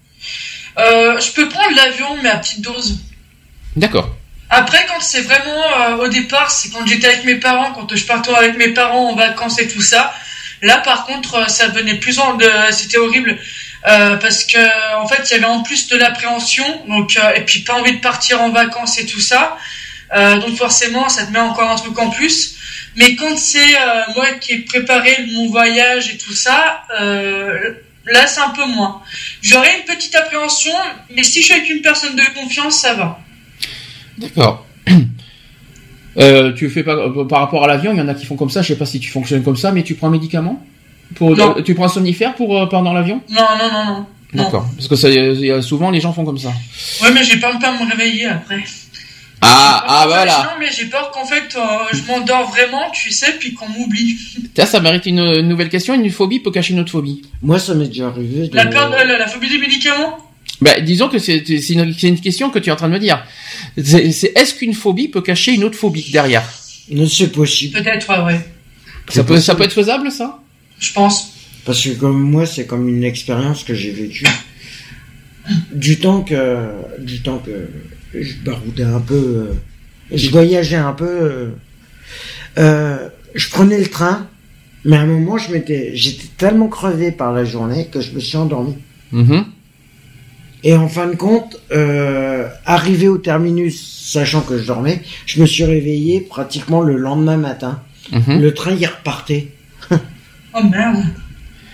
Euh, 0.78 1.19
Je 1.19 1.32
peux 1.32 1.49
prendre 1.49 1.76
l'avion 1.76 2.07
mais 2.21 2.30
à 2.30 2.38
petite 2.38 2.61
dose. 2.61 2.99
D'accord. 3.76 4.15
Après, 4.49 4.86
quand 4.88 5.01
c'est 5.01 5.21
vraiment 5.21 5.63
euh, 5.99 6.05
au 6.05 6.07
départ, 6.07 6.51
c'est 6.51 6.69
quand 6.69 6.86
j'étais 6.86 7.07
avec 7.07 7.26
mes 7.26 7.36
parents, 7.36 7.71
quand 7.73 7.95
je 7.95 8.05
partais 8.05 8.34
avec 8.36 8.55
mes 8.57 8.69
parents 8.69 9.09
en 9.09 9.15
vacances 9.15 9.59
et 9.59 9.67
tout 9.67 9.82
ça. 9.82 10.13
Là, 10.61 10.78
par 10.78 11.05
contre, 11.05 11.49
ça 11.49 11.67
venait 11.69 11.95
plus 11.95 12.19
en, 12.19 12.36
de, 12.36 12.47
c'était 12.71 12.97
horrible. 12.97 13.38
Euh, 13.88 14.17
parce 14.17 14.45
que 14.45 14.57
en 14.97 15.07
fait 15.07 15.29
il 15.29 15.33
y 15.33 15.36
avait 15.36 15.45
en 15.45 15.61
plus 15.61 15.88
de 15.88 15.95
l'appréhension 15.95 16.65
donc 16.88 17.17
euh, 17.17 17.36
et 17.36 17.41
puis 17.41 17.59
pas 17.59 17.75
envie 17.75 17.93
de 17.93 18.01
partir 18.01 18.41
en 18.41 18.49
vacances 18.49 18.97
et 18.97 19.05
tout 19.05 19.19
ça. 19.19 19.57
Euh, 20.15 20.39
donc 20.39 20.55
forcément 20.55 21.07
ça 21.07 21.25
te 21.25 21.31
met 21.31 21.39
encore 21.39 21.69
un 21.69 21.75
truc 21.75 21.97
en 21.99 22.09
plus. 22.09 22.55
Mais 22.97 23.15
quand 23.15 23.38
c'est 23.38 23.75
moi 24.15 24.31
qui 24.39 24.53
ai 24.53 24.57
préparé 24.59 25.27
mon 25.33 25.49
voyage 25.49 26.09
et 26.09 26.17
tout 26.17 26.33
ça 26.33 26.83
là 28.07 28.27
c'est 28.27 28.41
un 28.41 28.49
peu 28.49 28.65
moins. 28.65 29.01
J'aurais 29.41 29.79
une 29.79 29.86
petite 29.86 30.15
appréhension 30.15 30.73
mais 31.15 31.21
si 31.21 31.41
je 31.41 31.45
suis 31.45 31.53
avec 31.53 31.69
une 31.69 31.81
personne 31.81 32.15
de 32.15 32.23
confiance 32.33 32.79
ça 32.79 32.95
va. 32.95 33.19
D'accord. 34.17 34.65
Tu 36.55 36.69
fais 36.69 36.83
pas 36.83 36.95
par 37.27 37.41
rapport 37.41 37.65
à 37.65 37.67
l'avion 37.67 37.91
il 37.91 37.97
y 37.97 38.01
en 38.01 38.07
a 38.07 38.13
qui 38.13 38.25
font 38.25 38.38
comme 38.38 38.49
ça. 38.49 38.61
Je 38.61 38.69
sais 38.69 38.77
pas 38.77 38.86
si 38.86 38.99
tu 38.99 39.11
fonctionnes 39.11 39.43
comme 39.43 39.57
ça 39.57 39.71
mais 39.71 39.83
tu 39.83 39.93
prends 39.93 40.07
un 40.07 40.11
médicament? 40.11 40.65
Pour, 41.14 41.36
tu 41.64 41.76
prends 41.76 41.86
un 41.86 41.89
somnifère 41.89 42.36
pour 42.36 42.58
euh, 42.58 42.66
pendant 42.66 42.93
l'avion? 42.93 43.22
Non, 43.30 43.41
non, 43.60 43.72
non, 43.72 43.86
non. 43.86 44.06
D'accord. 44.34 44.68
Parce 44.76 44.88
que 44.88 44.95
ça, 44.95 45.10
y 45.10 45.51
a, 45.51 45.62
souvent 45.62 45.91
les 45.91 46.01
gens 46.01 46.12
font 46.12 46.26
comme 46.26 46.38
ça. 46.38 46.51
Ouais, 47.01 47.12
mais 47.14 47.24
j'ai 47.24 47.38
peur 47.38 47.56
de 47.56 47.62
pas 47.62 47.72
me 47.72 47.89
réveiller 47.89 48.26
après. 48.26 48.64
Ah, 49.41 49.84
ah 49.88 50.06
voilà. 50.08 50.38
Non, 50.43 50.60
mais 50.60 50.68
j'ai 50.76 50.86
peur 50.86 51.12
qu'en 51.12 51.26
fait, 51.26 51.56
euh, 51.56 51.62
je 51.93 52.01
m'endors 52.08 52.49
vraiment, 52.49 52.89
tu 52.91 53.12
sais, 53.12 53.34
puis 53.39 53.53
qu'on 53.53 53.70
m'oublie. 53.70 54.18
Tiens, 54.53 54.66
ça 54.66 54.80
mérite 54.80 55.06
une, 55.06 55.41
nouvelle 55.41 55.70
question. 55.70 55.93
Une 55.93 56.10
phobie 56.10 56.39
peut 56.39 56.51
cacher 56.51 56.74
une 56.74 56.80
autre 56.80 56.91
phobie? 56.91 57.22
Moi, 57.41 57.60
ça 57.60 57.76
m'est 57.76 57.88
déjà 57.88 58.08
arrivé. 58.08 58.49
La, 58.51 58.66
peur 58.66 58.89
de, 58.89 58.95
la, 58.95 59.28
phobie 59.28 59.49
des 59.49 59.58
médicaments? 59.58 60.18
Bah, 60.62 60.80
disons 60.80 61.10
que 61.10 61.20
c'est 61.20 61.38
une, 61.70 61.93
une, 62.01 62.20
question 62.20 62.49
que 62.49 62.60
tu 62.60 62.70
es 62.70 62.74
en 62.74 62.78
train 62.78 62.88
de 62.88 62.93
me 62.93 62.99
dire. 62.99 63.24
C'est 63.82 64.32
est-ce 64.36 64.56
qu'une 64.56 64.74
phobie 64.74 65.10
peut 65.10 65.22
cacher 65.22 65.53
une 65.53 65.64
autre 65.64 65.78
phobie 65.78 66.10
derrière? 66.12 66.43
C'est 67.10 67.32
possible. 67.32 67.82
Peut-être, 67.82 68.10
ouais, 68.10 68.34
ouais. 68.34 68.39
Ça 69.10 69.24
peut, 69.24 69.39
ça 69.39 69.56
peut 69.56 69.64
être 69.64 69.74
faisable, 69.74 70.12
ça? 70.12 70.39
Je 70.86 70.93
pense. 70.93 71.33
Parce 71.65 71.83
que 71.83 71.89
comme 71.95 72.19
moi, 72.19 72.45
c'est 72.45 72.65
comme 72.65 72.88
une 72.88 73.03
expérience 73.03 73.63
que 73.63 73.73
j'ai 73.73 73.91
vécue. 73.91 74.27
Du 75.73 75.99
temps 75.99 76.21
que, 76.21 76.69
du 76.99 77.21
temps 77.21 77.39
que 77.39 77.67
je 78.13 78.36
baroudais 78.43 78.83
un 78.83 78.99
peu, 78.99 79.15
euh, 79.15 79.53
je 80.11 80.29
voyageais 80.29 80.75
un 80.75 80.93
peu, 80.93 81.05
euh, 81.05 81.49
euh, 82.57 83.09
je 83.33 83.49
prenais 83.49 83.79
le 83.79 83.88
train, 83.88 84.27
mais 84.83 84.97
à 84.97 85.01
un 85.01 85.05
moment, 85.07 85.38
je 85.38 85.51
m'étais, 85.51 85.95
j'étais 85.95 86.27
tellement 86.38 86.67
crevé 86.67 87.11
par 87.11 87.33
la 87.33 87.45
journée 87.45 87.88
que 87.91 88.01
je 88.01 88.11
me 88.11 88.19
suis 88.19 88.38
endormi. 88.38 88.75
Mhm. 89.11 89.45
Et 90.63 90.75
en 90.75 90.88
fin 90.88 91.07
de 91.07 91.15
compte, 91.15 91.59
euh, 91.71 92.47
arrivé 92.65 93.07
au 93.07 93.19
terminus, 93.19 94.03
sachant 94.03 94.41
que 94.41 94.57
je 94.57 94.65
dormais, 94.65 95.01
je 95.27 95.39
me 95.41 95.45
suis 95.45 95.63
réveillé 95.63 96.21
pratiquement 96.21 96.81
le 96.81 96.97
lendemain 96.97 97.38
matin. 97.38 97.81
Mhm. 98.11 98.41
Le 98.41 98.53
train 98.53 98.73
y 98.75 98.86
repartait. 98.86 99.55
Oh 100.56 100.64
merde. 100.64 101.03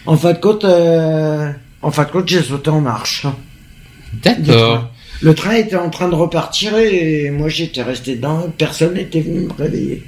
En 0.05 0.17
fin 0.17 0.33
de 0.33 0.37
compte, 0.39 0.63
euh, 0.65 1.51
en 1.81 1.91
fin 1.91 2.03
de 2.05 2.09
compte, 2.09 2.27
j'ai 2.27 2.41
sauté 2.41 2.69
en 2.69 2.81
marche. 2.81 3.25
D'accord. 4.23 4.89
Le 5.21 5.35
train 5.35 5.53
était 5.53 5.75
en 5.75 5.89
train 5.91 6.09
de 6.09 6.15
repartir 6.15 6.75
et 6.77 7.29
moi 7.29 7.47
j'étais 7.47 7.83
resté 7.83 8.15
dedans. 8.15 8.51
Personne 8.57 8.95
n'était 8.95 9.21
venu 9.21 9.41
me 9.41 9.53
réveiller. 9.53 10.03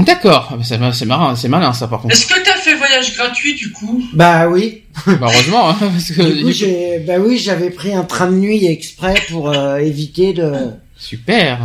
D'accord. 0.00 0.48
Ah, 0.52 0.56
C'est 0.92 1.06
marrant, 1.06 1.36
c'est 1.36 1.48
malin 1.48 1.72
ça 1.72 1.86
par 1.86 2.00
contre. 2.00 2.14
Est-ce 2.14 2.26
que 2.26 2.42
t'as 2.44 2.56
fait 2.56 2.74
voyage 2.74 3.14
gratuit 3.16 3.54
du 3.54 3.70
coup? 3.70 4.02
Bah 4.12 4.48
oui. 4.48 4.82
Bah, 5.06 5.28
heureusement, 5.32 5.70
hein, 5.70 5.76
parce 5.80 6.10
que 6.10 6.22
Du 6.22 6.28
coup, 6.30 6.34
du 6.38 6.44
coup- 6.44 6.50
j'ai, 6.52 6.98
bah 7.06 7.14
oui, 7.20 7.38
j'avais 7.38 7.70
pris 7.70 7.94
un 7.94 8.02
train 8.04 8.26
de 8.26 8.36
nuit 8.36 8.64
exprès 8.66 9.14
pour 9.30 9.50
euh, 9.50 9.76
éviter 9.78 10.32
de. 10.32 10.52
super. 10.98 11.60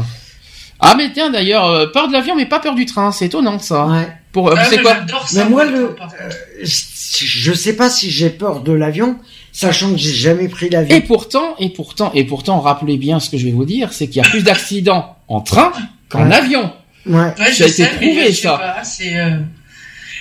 Ah 0.80 0.94
mais 0.96 1.12
tiens 1.12 1.30
d'ailleurs, 1.32 1.66
euh, 1.66 1.88
peur 1.88 2.08
de 2.08 2.14
l'avion 2.14 2.36
mais 2.36 2.46
pas 2.46 2.60
peur 2.60 2.74
du 2.76 2.86
train, 2.86 3.12
c'est 3.12 3.26
étonnant 3.26 3.58
ça. 3.60 3.88
Ouais. 3.88 4.08
Pour 4.32 4.50
euh, 4.50 4.56
Ah, 4.58 4.66
c'est 4.70 4.78
mais 4.78 4.82
quoi 4.84 4.96
ça. 5.28 5.44
Mais 5.44 5.50
moi, 5.50 5.66
le- 5.66 5.88
contre. 5.90 6.16
Je 6.64 7.54
sais 7.54 7.74
pas 7.76 7.90
si 7.90 8.12
j'ai 8.12 8.30
peur 8.30 8.62
de 8.62 8.72
l'avion, 8.72 9.18
sachant 9.52 9.92
que 9.92 9.98
j'ai 9.98 10.14
jamais 10.14 10.48
pris 10.48 10.70
l'avion. 10.70 10.96
Et 10.96 11.02
pourtant, 11.02 11.56
et 11.60 11.70
pourtant, 11.70 12.12
et 12.14 12.24
pourtant, 12.24 12.60
rappelez 12.60 12.98
bien 12.98 13.20
ce 13.20 13.30
que 13.30 13.38
je 13.38 13.46
vais 13.46 13.52
vous 13.52 13.66
dire, 13.66 13.92
c'est 13.94 14.08
qu'il 14.08 14.22
y 14.22 14.26
a 14.26 14.30
plus 14.30 14.44
d'accidents 14.44 15.18
en 15.28 15.42
train 15.42 15.72
qu'en 16.10 16.28
Ouais. 16.30 16.36
avion. 16.36 16.72
Ouais. 17.06 17.34
Ouais, 17.40 17.54
Ça 17.54 17.64
a 17.64 17.68
été 17.68 17.86
prouvé, 17.88 18.32
ça. 18.34 18.58
pas, 18.58 18.84
euh, 19.06 19.40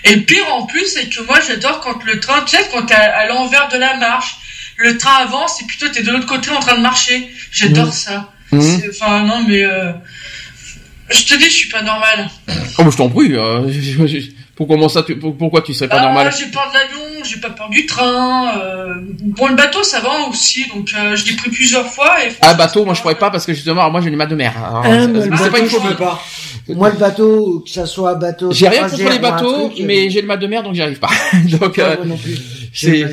Et 0.04 0.14
le 0.14 0.22
pire 0.22 0.44
en 0.54 0.64
plus, 0.64 0.86
c'est 0.86 1.08
que 1.08 1.22
moi 1.26 1.38
j'adore 1.46 1.80
quand 1.80 2.02
le 2.04 2.18
train, 2.20 2.42
tu 2.44 2.56
sais, 2.56 2.62
quand 2.72 2.86
t'es 2.86 2.94
à, 2.94 3.18
à 3.18 3.26
l'envers 3.26 3.68
de 3.68 3.76
la 3.78 3.96
marche, 3.96 4.38
le 4.76 4.96
train 4.96 5.16
avance 5.24 5.60
et 5.60 5.64
toi 5.78 5.88
t'es 5.92 6.02
de 6.02 6.10
l'autre 6.12 6.26
côté 6.26 6.50
en 6.50 6.60
train 6.60 6.76
de 6.76 6.82
marcher. 6.82 7.28
J'adore 7.50 7.86
Mhm. 7.86 7.92
ça. 7.92 8.32
C'est- 8.52 8.88
Enfin 8.90 9.24
non 9.24 9.44
mais 9.46 9.64
euh... 9.64 9.92
je 11.10 11.24
te 11.24 11.38
dis, 11.38 11.44
je 11.44 11.50
suis 11.50 11.68
pas 11.68 11.82
normal. 11.82 12.28
Oh, 12.78 12.82
mais 12.84 12.90
je 12.90 12.96
t'en 12.96 13.08
prie. 13.08 13.34
euh, 13.34 13.68
je- 13.68 14.06
je- 14.06 14.26
pour 14.54 14.66
comment 14.66 14.88
ça, 14.88 15.04
tu, 15.04 15.16
pour- 15.16 15.36
pourquoi 15.36 15.62
tu 15.62 15.72
serais 15.72 15.88
pas 15.88 15.98
Ah, 16.00 16.06
normal 16.06 16.32
J'ai 16.36 16.46
peur 16.46 16.68
de 16.68 16.74
l'avion, 16.74 17.22
j'ai 17.24 17.38
pas 17.38 17.50
peur 17.50 17.68
du 17.70 17.86
train. 17.86 18.58
Euh... 18.58 18.94
Bon 19.22 19.46
le 19.46 19.54
bateau 19.54 19.84
ça 19.84 20.00
va 20.00 20.26
aussi, 20.28 20.66
donc 20.74 20.90
euh, 20.98 21.14
je 21.14 21.26
l'ai 21.26 21.36
pris 21.36 21.50
plusieurs 21.50 21.86
fois. 21.86 22.24
Et 22.24 22.30
Ah 22.40 22.54
bateau, 22.54 22.84
moi 22.84 22.94
je 22.94 23.00
pourrais 23.00 23.14
pas 23.14 23.30
parce 23.30 23.46
que 23.46 23.54
justement, 23.54 23.82
alors, 23.82 23.92
moi 23.92 24.00
j'ai 24.00 24.10
les 24.10 24.16
mal 24.16 24.26
de 24.28 24.34
mer. 24.34 24.52
Alors, 24.58 24.82
Ah, 24.84 25.06
c'est- 25.14 25.50
pas 25.50 25.58
une 25.60 25.96
pas. 25.96 26.20
Moi, 26.70 26.90
le 26.90 26.96
bateau, 26.98 27.60
que 27.64 27.70
ça 27.70 27.86
soit 27.86 28.14
bateau. 28.16 28.50
J'ai 28.52 28.68
rien 28.68 28.88
contre 28.88 29.08
les 29.10 29.18
bateaux, 29.20 29.68
truc, 29.70 29.84
mais 29.86 30.10
j'ai 30.10 30.20
le 30.20 30.26
mal 30.26 30.38
de 30.40 30.46
mer 30.48 30.62
donc 30.64 30.74
j'y 30.74 30.82
arrive 30.82 30.98
pas. 30.98 31.08
donc 31.60 31.78
euh, 31.78 31.92
euh, 31.92 31.96
moi 31.98 32.06
non 32.06 32.16
plus. 32.16 32.36
c'est- 32.74 33.06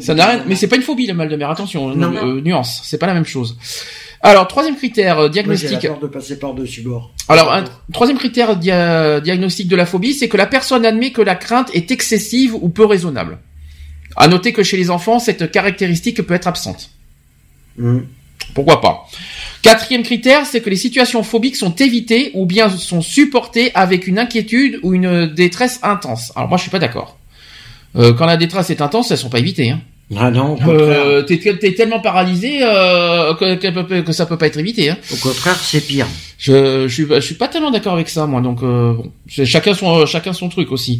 ça 0.00 0.14
n'a 0.14 0.26
rien. 0.26 0.44
Mais 0.46 0.54
c'est 0.54 0.68
pas 0.68 0.76
une 0.76 0.82
phobie 0.82 1.06
le 1.06 1.14
mal 1.14 1.28
de 1.30 1.34
mer. 1.36 1.50
Attention, 1.50 1.88
Non. 1.96 2.14
euh, 2.14 2.40
nuance, 2.42 2.82
c'est 2.84 2.98
pas 2.98 3.06
la 3.06 3.14
même 3.14 3.24
chose. 3.26 3.56
Alors 4.22 4.48
troisième 4.48 4.76
critère 4.76 5.18
euh, 5.18 5.28
Moi, 5.46 5.54
la 5.54 5.78
peur 5.78 5.98
de 5.98 6.06
passer 6.06 6.38
par-dessus 6.38 6.82
bord. 6.82 7.12
Alors, 7.28 7.52
un 7.52 7.64
troisième 7.92 8.18
critère 8.18 8.56
dia- 8.56 9.20
diagnostic 9.20 9.66
de 9.66 9.76
la 9.76 9.86
phobie, 9.86 10.12
c'est 10.12 10.28
que 10.28 10.36
la 10.36 10.46
personne 10.46 10.84
admet 10.84 11.10
que 11.10 11.22
la 11.22 11.36
crainte 11.36 11.70
est 11.74 11.90
excessive 11.90 12.54
ou 12.54 12.68
peu 12.68 12.84
raisonnable. 12.84 13.38
À 14.16 14.28
noter 14.28 14.52
que 14.52 14.62
chez 14.62 14.76
les 14.76 14.90
enfants, 14.90 15.18
cette 15.20 15.50
caractéristique 15.50 16.20
peut 16.22 16.34
être 16.34 16.48
absente. 16.48 16.90
Hum. 17.78 18.06
Pourquoi 18.54 18.80
pas? 18.80 19.06
Quatrième 19.62 20.02
critère, 20.02 20.44
c'est 20.44 20.60
que 20.60 20.70
les 20.70 20.76
situations 20.76 21.22
phobiques 21.22 21.56
sont 21.56 21.74
évitées 21.76 22.30
ou 22.34 22.46
bien 22.46 22.68
sont 22.68 23.02
supportées 23.02 23.70
avec 23.74 24.06
une 24.06 24.18
inquiétude 24.18 24.80
ou 24.82 24.92
une 24.92 25.26
détresse 25.26 25.78
intense. 25.82 26.32
Alors 26.34 26.48
moi, 26.48 26.58
je 26.58 26.62
suis 26.62 26.70
pas 26.70 26.78
d'accord. 26.78 27.18
Euh, 27.96 28.12
quand 28.12 28.26
la 28.26 28.36
détresse 28.36 28.70
est 28.70 28.80
intense, 28.80 29.10
elles 29.10 29.18
sont 29.18 29.30
pas 29.30 29.38
évitées. 29.38 29.70
Hein. 29.70 29.80
Ah 30.16 30.30
non. 30.30 30.58
Euh, 30.66 31.22
t'es, 31.22 31.38
t'es 31.38 31.72
tellement 31.74 32.00
paralysé 32.00 32.60
euh, 32.62 33.34
que, 33.34 33.54
que, 33.54 34.00
que 34.00 34.12
ça 34.12 34.26
peut 34.26 34.36
pas 34.36 34.48
être 34.48 34.58
évité. 34.58 34.90
Hein. 34.90 34.96
Au 35.12 35.16
contraire, 35.16 35.56
c'est 35.56 35.86
pire. 35.86 36.06
Je, 36.36 36.88
je 36.88 36.92
suis, 36.92 37.06
je 37.08 37.20
suis 37.20 37.34
pas 37.34 37.48
tellement 37.48 37.70
d'accord 37.70 37.92
avec 37.92 38.08
ça, 38.08 38.26
moi. 38.26 38.40
Donc, 38.40 38.62
euh, 38.62 38.94
bon, 38.94 39.12
c'est 39.28 39.44
chacun 39.46 39.74
son, 39.74 40.06
chacun 40.06 40.32
son 40.32 40.48
truc 40.48 40.72
aussi. 40.72 40.98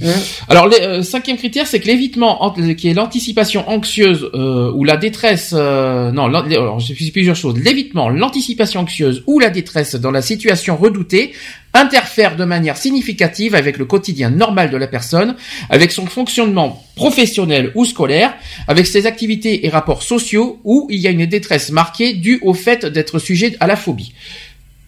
Alors, 0.49 0.69
le 0.69 0.75
euh, 0.81 1.03
cinquième 1.03 1.39
critère, 1.39 1.67
c'est 1.67 1.81
que 1.81 1.87
l'évitement, 1.87 2.55
qui 2.77 2.89
est 2.89 2.95
l'anticipation 2.95 3.69
anxieuse 3.69 4.31
euh, 4.35 4.71
ou 4.75 4.85
la 4.85 4.97
détresse. 4.97 5.55
euh, 5.57 6.13
non, 6.13 6.27
alors 6.27 6.79
j'ai 6.79 7.11
plusieurs 7.11 7.37
choses. 7.37 7.59
L'évitement, 7.59 8.11
l'anticipation 8.11 8.81
anxieuse 8.83 9.25
ou 9.27 9.41
la 9.41 9.51
détresse 9.51 9.97
dans 9.97 10.11
la 10.13 10.23
situation 10.23 10.77
redoutée 10.77 11.33
interfère 11.75 12.37
de 12.37 12.45
manière 12.45 12.77
significative 12.77 13.55
avec 13.55 13.79
le 13.79 13.85
quotidien 13.85 14.31
normal 14.31 14.71
de 14.71 14.77
la 14.77 14.87
personne, 14.87 15.37
avec 15.69 15.93
son 15.93 16.07
fonctionnement 16.07 16.83
professionnel 16.97 17.71
ou 17.75 17.85
scolaire, 17.85 18.35
avec 18.69 18.87
ses 18.87 19.07
activités 19.07 19.67
et 19.67 19.69
rapports 19.69 20.03
sociaux, 20.03 20.61
où 20.65 20.87
il 20.91 20.99
y 21.01 21.07
a 21.07 21.11
une 21.11 21.27
détresse 21.27 21.71
marquée 21.71 22.15
due 22.15 22.39
au 22.43 22.55
fait 22.55 22.87
d'être 22.87 23.19
sujet 23.19 23.57
à 23.61 23.67
la 23.67 23.77
phobie. 23.77 24.13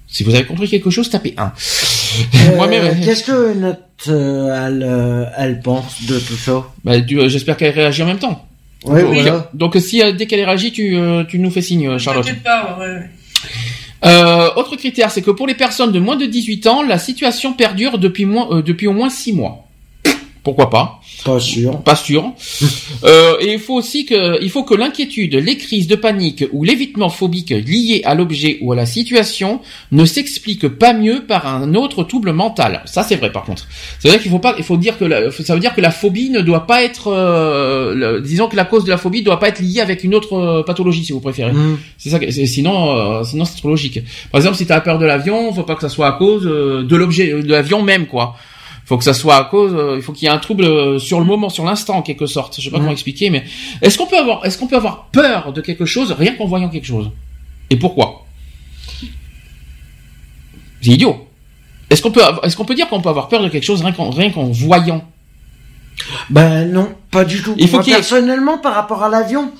Si 0.08 0.24
vous 0.24 0.34
avez 0.34 0.44
compris 0.44 0.68
quelque 0.68 0.90
chose, 0.90 1.08
tapez 1.08 1.32
1. 1.38 1.52
Euh, 2.50 2.56
Moi-même. 2.56 3.00
Qu'est-ce 3.02 3.24
que 3.24 3.54
notre 3.54 3.78
euh, 4.08 4.66
elle, 4.66 4.82
euh, 4.86 5.24
elle 5.38 5.60
pense 5.60 6.04
de 6.04 6.18
tout 6.18 6.36
ça? 6.36 6.64
Bah, 6.84 7.00
tu- 7.00 7.18
euh, 7.18 7.28
j'espère 7.30 7.56
qu'elle 7.56 7.72
réagit 7.74 8.02
en 8.02 8.06
même 8.06 8.18
temps. 8.18 8.46
Ouais, 8.84 9.00
Donc, 9.02 9.14
voilà. 9.14 9.48
Donc 9.54 9.76
si 9.80 10.02
euh, 10.02 10.12
dès 10.12 10.26
qu'elle 10.26 10.44
réagit, 10.44 10.72
tu, 10.72 10.96
euh, 10.96 11.24
tu 11.24 11.38
nous 11.38 11.50
fais 11.50 11.62
signe, 11.62 11.88
euh, 11.88 11.98
Charlotte. 11.98 12.28
Pas, 12.44 12.76
ouais. 12.80 13.08
Euh, 14.04 14.50
autre 14.56 14.76
critère, 14.76 15.10
c'est 15.10 15.22
que 15.22 15.30
pour 15.30 15.46
les 15.46 15.54
personnes 15.54 15.92
de 15.92 16.00
moins 16.00 16.16
de 16.16 16.26
18 16.26 16.66
ans, 16.66 16.82
la 16.82 16.98
situation 16.98 17.52
perdure 17.52 17.98
depuis, 17.98 18.26
euh, 18.26 18.62
depuis 18.62 18.86
au 18.86 18.92
moins 18.92 19.10
6 19.10 19.32
mois. 19.32 19.61
Pourquoi 20.42 20.70
pas? 20.70 21.00
Pas 21.24 21.38
sûr. 21.38 21.78
Pas 21.82 21.96
sûr. 21.96 22.32
Euh, 23.04 23.34
et 23.40 23.52
il 23.54 23.58
faut 23.58 23.74
aussi 23.74 24.04
que, 24.06 24.40
il 24.42 24.48
faut 24.50 24.62
que 24.62 24.74
l'inquiétude, 24.74 25.34
les 25.34 25.56
crises 25.56 25.88
de 25.88 25.96
panique 25.96 26.44
ou 26.52 26.62
l'évitement 26.62 27.08
phobique 27.08 27.50
lié 27.50 28.00
à 28.04 28.14
l'objet 28.14 28.58
ou 28.60 28.70
à 28.72 28.76
la 28.76 28.86
situation 28.86 29.60
ne 29.90 30.04
s'explique 30.04 30.68
pas 30.68 30.92
mieux 30.92 31.24
par 31.26 31.48
un 31.48 31.74
autre 31.74 32.04
trouble 32.04 32.32
mental. 32.32 32.82
Ça, 32.84 33.02
c'est 33.02 33.16
vrai, 33.16 33.32
par 33.32 33.42
contre. 33.42 33.66
C'est 33.98 34.06
vrai 34.08 34.20
qu'il 34.20 34.30
faut 34.30 34.38
pas, 34.38 34.54
il 34.56 34.62
faut 34.62 34.76
dire 34.76 34.98
que 34.98 35.04
la- 35.04 35.32
ça 35.32 35.54
veut 35.54 35.60
dire 35.60 35.74
que 35.74 35.80
la 35.80 35.90
phobie 35.90 36.30
ne 36.30 36.40
doit 36.42 36.66
pas 36.68 36.84
être, 36.84 37.08
euh, 37.08 37.92
le- 37.94 38.20
disons 38.20 38.46
que 38.46 38.54
la 38.54 38.64
cause 38.64 38.84
de 38.84 38.90
la 38.90 38.98
phobie 38.98 39.20
ne 39.20 39.24
doit 39.24 39.40
pas 39.40 39.48
être 39.48 39.60
liée 39.60 39.80
avec 39.80 40.04
une 40.04 40.14
autre 40.14 40.34
euh, 40.34 40.62
pathologie, 40.62 41.04
si 41.04 41.12
vous 41.12 41.20
préférez. 41.20 41.50
Hum. 41.50 41.78
C'est 41.98 42.10
ça. 42.10 42.20
Sinon, 42.46 42.96
euh, 42.96 43.24
sinon 43.24 43.44
c'est 43.44 43.56
trop 43.56 43.68
logique. 43.68 43.98
Par 44.30 44.38
exemple, 44.40 44.56
si 44.56 44.66
tu 44.66 44.72
as 44.72 44.80
peur 44.80 44.98
de 45.00 45.06
l'avion, 45.06 45.52
faut 45.52 45.64
pas 45.64 45.74
que 45.74 45.80
ça 45.82 45.88
soit 45.88 46.06
à 46.06 46.12
cause 46.12 46.46
euh, 46.46 46.84
de 46.84 46.94
l'objet, 46.96 47.42
de 47.42 47.50
l'avion 47.50 47.82
même, 47.82 48.06
quoi. 48.06 48.36
Faut 48.92 48.98
que 48.98 49.04
ça 49.04 49.14
soit 49.14 49.36
à 49.36 49.44
cause. 49.44 49.72
euh, 49.74 49.94
il 49.96 50.02
faut 50.02 50.12
qu'il 50.12 50.24
y 50.28 50.30
ait 50.30 50.34
un 50.34 50.38
trouble 50.38 50.64
euh, 50.64 50.98
sur 50.98 51.18
le 51.18 51.24
moment, 51.24 51.48
sur 51.48 51.64
l'instant, 51.64 51.94
en 51.96 52.02
quelque 52.02 52.26
sorte. 52.26 52.56
Je 52.58 52.64
sais 52.64 52.70
pas 52.70 52.76
Mhm. 52.76 52.82
comment 52.82 52.92
expliquer, 52.92 53.30
mais 53.30 53.42
est-ce 53.80 53.96
qu'on 53.96 54.04
peut 54.06 54.18
avoir, 54.18 54.44
est-ce 54.44 54.58
qu'on 54.58 54.66
peut 54.66 54.76
avoir 54.76 55.06
peur 55.06 55.54
de 55.54 55.62
quelque 55.62 55.86
chose 55.86 56.12
rien 56.12 56.34
qu'en 56.34 56.44
voyant 56.44 56.68
quelque 56.68 56.84
chose? 56.86 57.10
Et 57.70 57.76
pourquoi? 57.76 58.26
C'est 60.82 60.90
idiot. 60.90 61.26
Est-ce 61.88 62.02
qu'on 62.02 62.10
peut, 62.10 62.20
est-ce 62.42 62.54
qu'on 62.54 62.66
peut 62.66 62.74
dire 62.74 62.86
qu'on 62.90 63.00
peut 63.00 63.08
avoir 63.08 63.28
peur 63.28 63.42
de 63.42 63.48
quelque 63.48 63.64
chose 63.64 63.80
rien 63.80 63.92
qu'en, 63.92 64.10
rien 64.10 64.30
qu'en 64.30 64.44
voyant? 64.50 65.02
Ben 66.28 66.70
non, 66.70 66.92
pas 67.10 67.24
du 67.24 67.42
tout. 67.42 67.54
Il 67.56 67.68
faut 67.68 67.76
Moi, 67.76 67.84
qu'il 67.84 67.92
y 67.92 67.94
ait- 67.94 67.98
personnellement, 68.00 68.58
par 68.58 68.74
rapport 68.74 69.02
à 69.02 69.08
l'avion, 69.08 69.50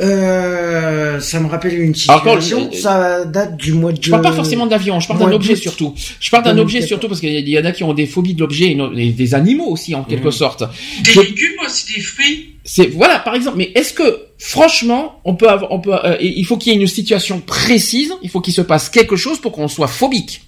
euh, 0.00 1.20
ça 1.20 1.40
me 1.40 1.48
rappelle 1.48 1.74
une 1.78 1.94
Alors, 2.08 2.22
quand- 2.22 2.40
situation. 2.40 2.70
ça 2.72 3.24
date 3.24 3.56
du 3.56 3.72
mois 3.72 3.92
de. 3.92 3.98
Je 4.02 4.10
parle 4.10 4.22
pas 4.22 4.32
forcément 4.32 4.66
d'avion, 4.66 5.00
je 5.00 5.08
parle 5.08 5.20
d'un 5.20 5.32
objet 5.32 5.56
surtout. 5.56 5.94
Je 6.20 6.30
parle 6.30 6.44
d'un 6.44 6.58
objet 6.58 6.78
2014. 6.80 6.88
surtout 6.88 7.08
parce 7.08 7.20
qu'il 7.20 7.48
y 7.48 7.58
en 7.58 7.64
a 7.64 7.72
qui 7.72 7.84
ont 7.84 7.94
des 7.94 8.06
phobies 8.06 8.34
de 8.34 8.40
l'objet 8.40 8.76
et 8.96 9.10
des 9.12 9.34
animaux 9.34 9.66
aussi 9.66 9.94
en 9.94 10.02
quelque 10.04 10.26
Mhm. 10.26 10.32
sorte. 10.32 10.64
Des 11.04 11.10
Je- 11.12 11.20
légumes 11.20 11.58
aussi, 11.64 11.94
des 11.94 12.00
fruits. 12.00 12.46
C'est 12.64 12.86
voilà 12.88 13.18
par 13.18 13.34
exemple. 13.34 13.56
Mais 13.58 13.70
est-ce 13.74 13.92
que 13.92 14.26
franchement 14.38 15.20
on 15.24 15.34
peut 15.34 15.48
avoir, 15.48 15.72
on 15.72 15.80
peut, 15.80 15.94
euh, 16.04 16.16
il 16.20 16.44
faut 16.44 16.56
qu'il 16.56 16.72
y 16.72 16.76
ait 16.76 16.78
une 16.80 16.86
situation 16.86 17.40
précise, 17.40 18.12
il 18.22 18.28
faut 18.30 18.40
qu'il 18.40 18.54
se 18.54 18.60
passe 18.62 18.88
quelque 18.88 19.16
chose 19.16 19.38
pour 19.40 19.52
qu'on 19.52 19.68
soit 19.68 19.88
phobique. 19.88 20.42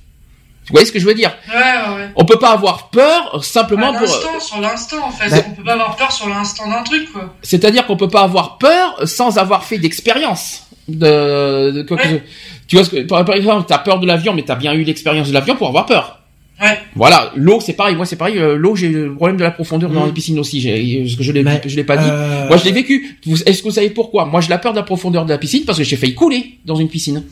Vous 0.67 0.71
voyez 0.73 0.87
ce 0.87 0.93
que 0.93 0.99
je 1.01 1.07
veux 1.07 1.15
dire? 1.15 1.33
Ouais, 1.49 1.55
ouais, 1.57 1.97
ouais. 1.97 2.11
On 2.17 2.25
peut 2.25 2.39
pas 2.39 2.53
avoir 2.53 2.89
peur 2.91 3.45
simplement 3.45 3.89
À 3.91 3.99
pour. 3.99 4.03
l'instant, 4.03 4.41
sur 4.41 4.61
l'instant, 4.61 5.07
en 5.07 5.11
fait. 5.11 5.29
Bah- 5.29 5.45
On 5.49 5.55
peut 5.55 5.65
pas 5.65 5.73
avoir 5.73 5.97
peur 5.97 6.13
sur 6.13 6.29
l'instant 6.29 6.69
d'un 6.71 6.83
truc, 6.83 7.13
quoi. 7.13 7.35
C'est-à-dire 7.43 7.85
qu'on 7.87 7.97
peut 7.97 8.09
pas 8.09 8.23
avoir 8.23 8.59
peur 8.59 9.01
sans 9.07 9.39
avoir 9.39 9.65
fait 9.65 9.79
d'expérience. 9.79 10.63
De, 10.89 11.71
de 11.73 11.83
quoi 11.83 11.97
que- 11.97 12.09
Ouais. 12.09 12.23
Tu 12.69 12.77
vois 12.77 12.85
ce 12.85 12.91
que 12.91 13.01
par, 13.03 13.29
exemple, 13.35 13.67
t'as 13.69 13.79
peur 13.79 13.99
de 14.01 14.07
l'avion, 14.07 14.33
mais 14.35 14.43
t'as 14.43 14.55
bien 14.57 14.73
eu 14.73 14.83
l'expérience 14.85 15.29
de 15.29 15.35
l'avion 15.35 15.57
pour 15.57 15.69
avoir 15.69 15.87
peur. 15.87 16.21
Ouais. 16.61 16.79
Voilà, 16.95 17.33
l'eau 17.35 17.59
c'est 17.61 17.73
pareil. 17.73 17.97
Moi 17.97 18.07
c'est 18.07 18.15
pareil. 18.17 18.39
euh, 18.39 18.57
L'eau 18.57 18.77
j'ai 18.77 18.89
le 18.89 19.13
problème 19.15 19.37
de 19.37 19.43
la 19.43 19.51
profondeur 19.51 19.91
dans 19.91 20.03
Mm. 20.05 20.07
les 20.07 20.13
piscines 20.13 20.39
aussi. 20.39 20.61
J'ai, 20.61 21.09
ce 21.09 21.17
que 21.17 21.23
je 21.25 21.33
l'ai, 21.33 21.43
Mais, 21.43 21.61
je 21.67 21.75
l'ai 21.75 21.83
pas 21.83 21.97
dit. 21.97 22.09
euh, 22.09 22.47
Moi 22.47 22.57
je 22.57 22.65
l'ai 22.65 22.71
vécu. 22.73 23.19
Est-ce 23.47 23.59
que 23.59 23.65
vous 23.69 23.75
savez 23.75 23.91
pourquoi? 23.91 24.27
Moi 24.27 24.41
j'ai 24.41 24.49
la 24.49 24.59
peur 24.59 24.73
de 24.73 24.77
la 24.79 24.85
profondeur 24.85 25.25
de 25.25 25.31
la 25.31 25.39
piscine 25.39 25.65
parce 25.65 25.79
que 25.79 25.83
j'ai 25.85 25.97
failli 25.97 26.15
couler 26.15 26.59
dans 26.65 26.77
une 26.77 26.89
piscine. 26.89 27.25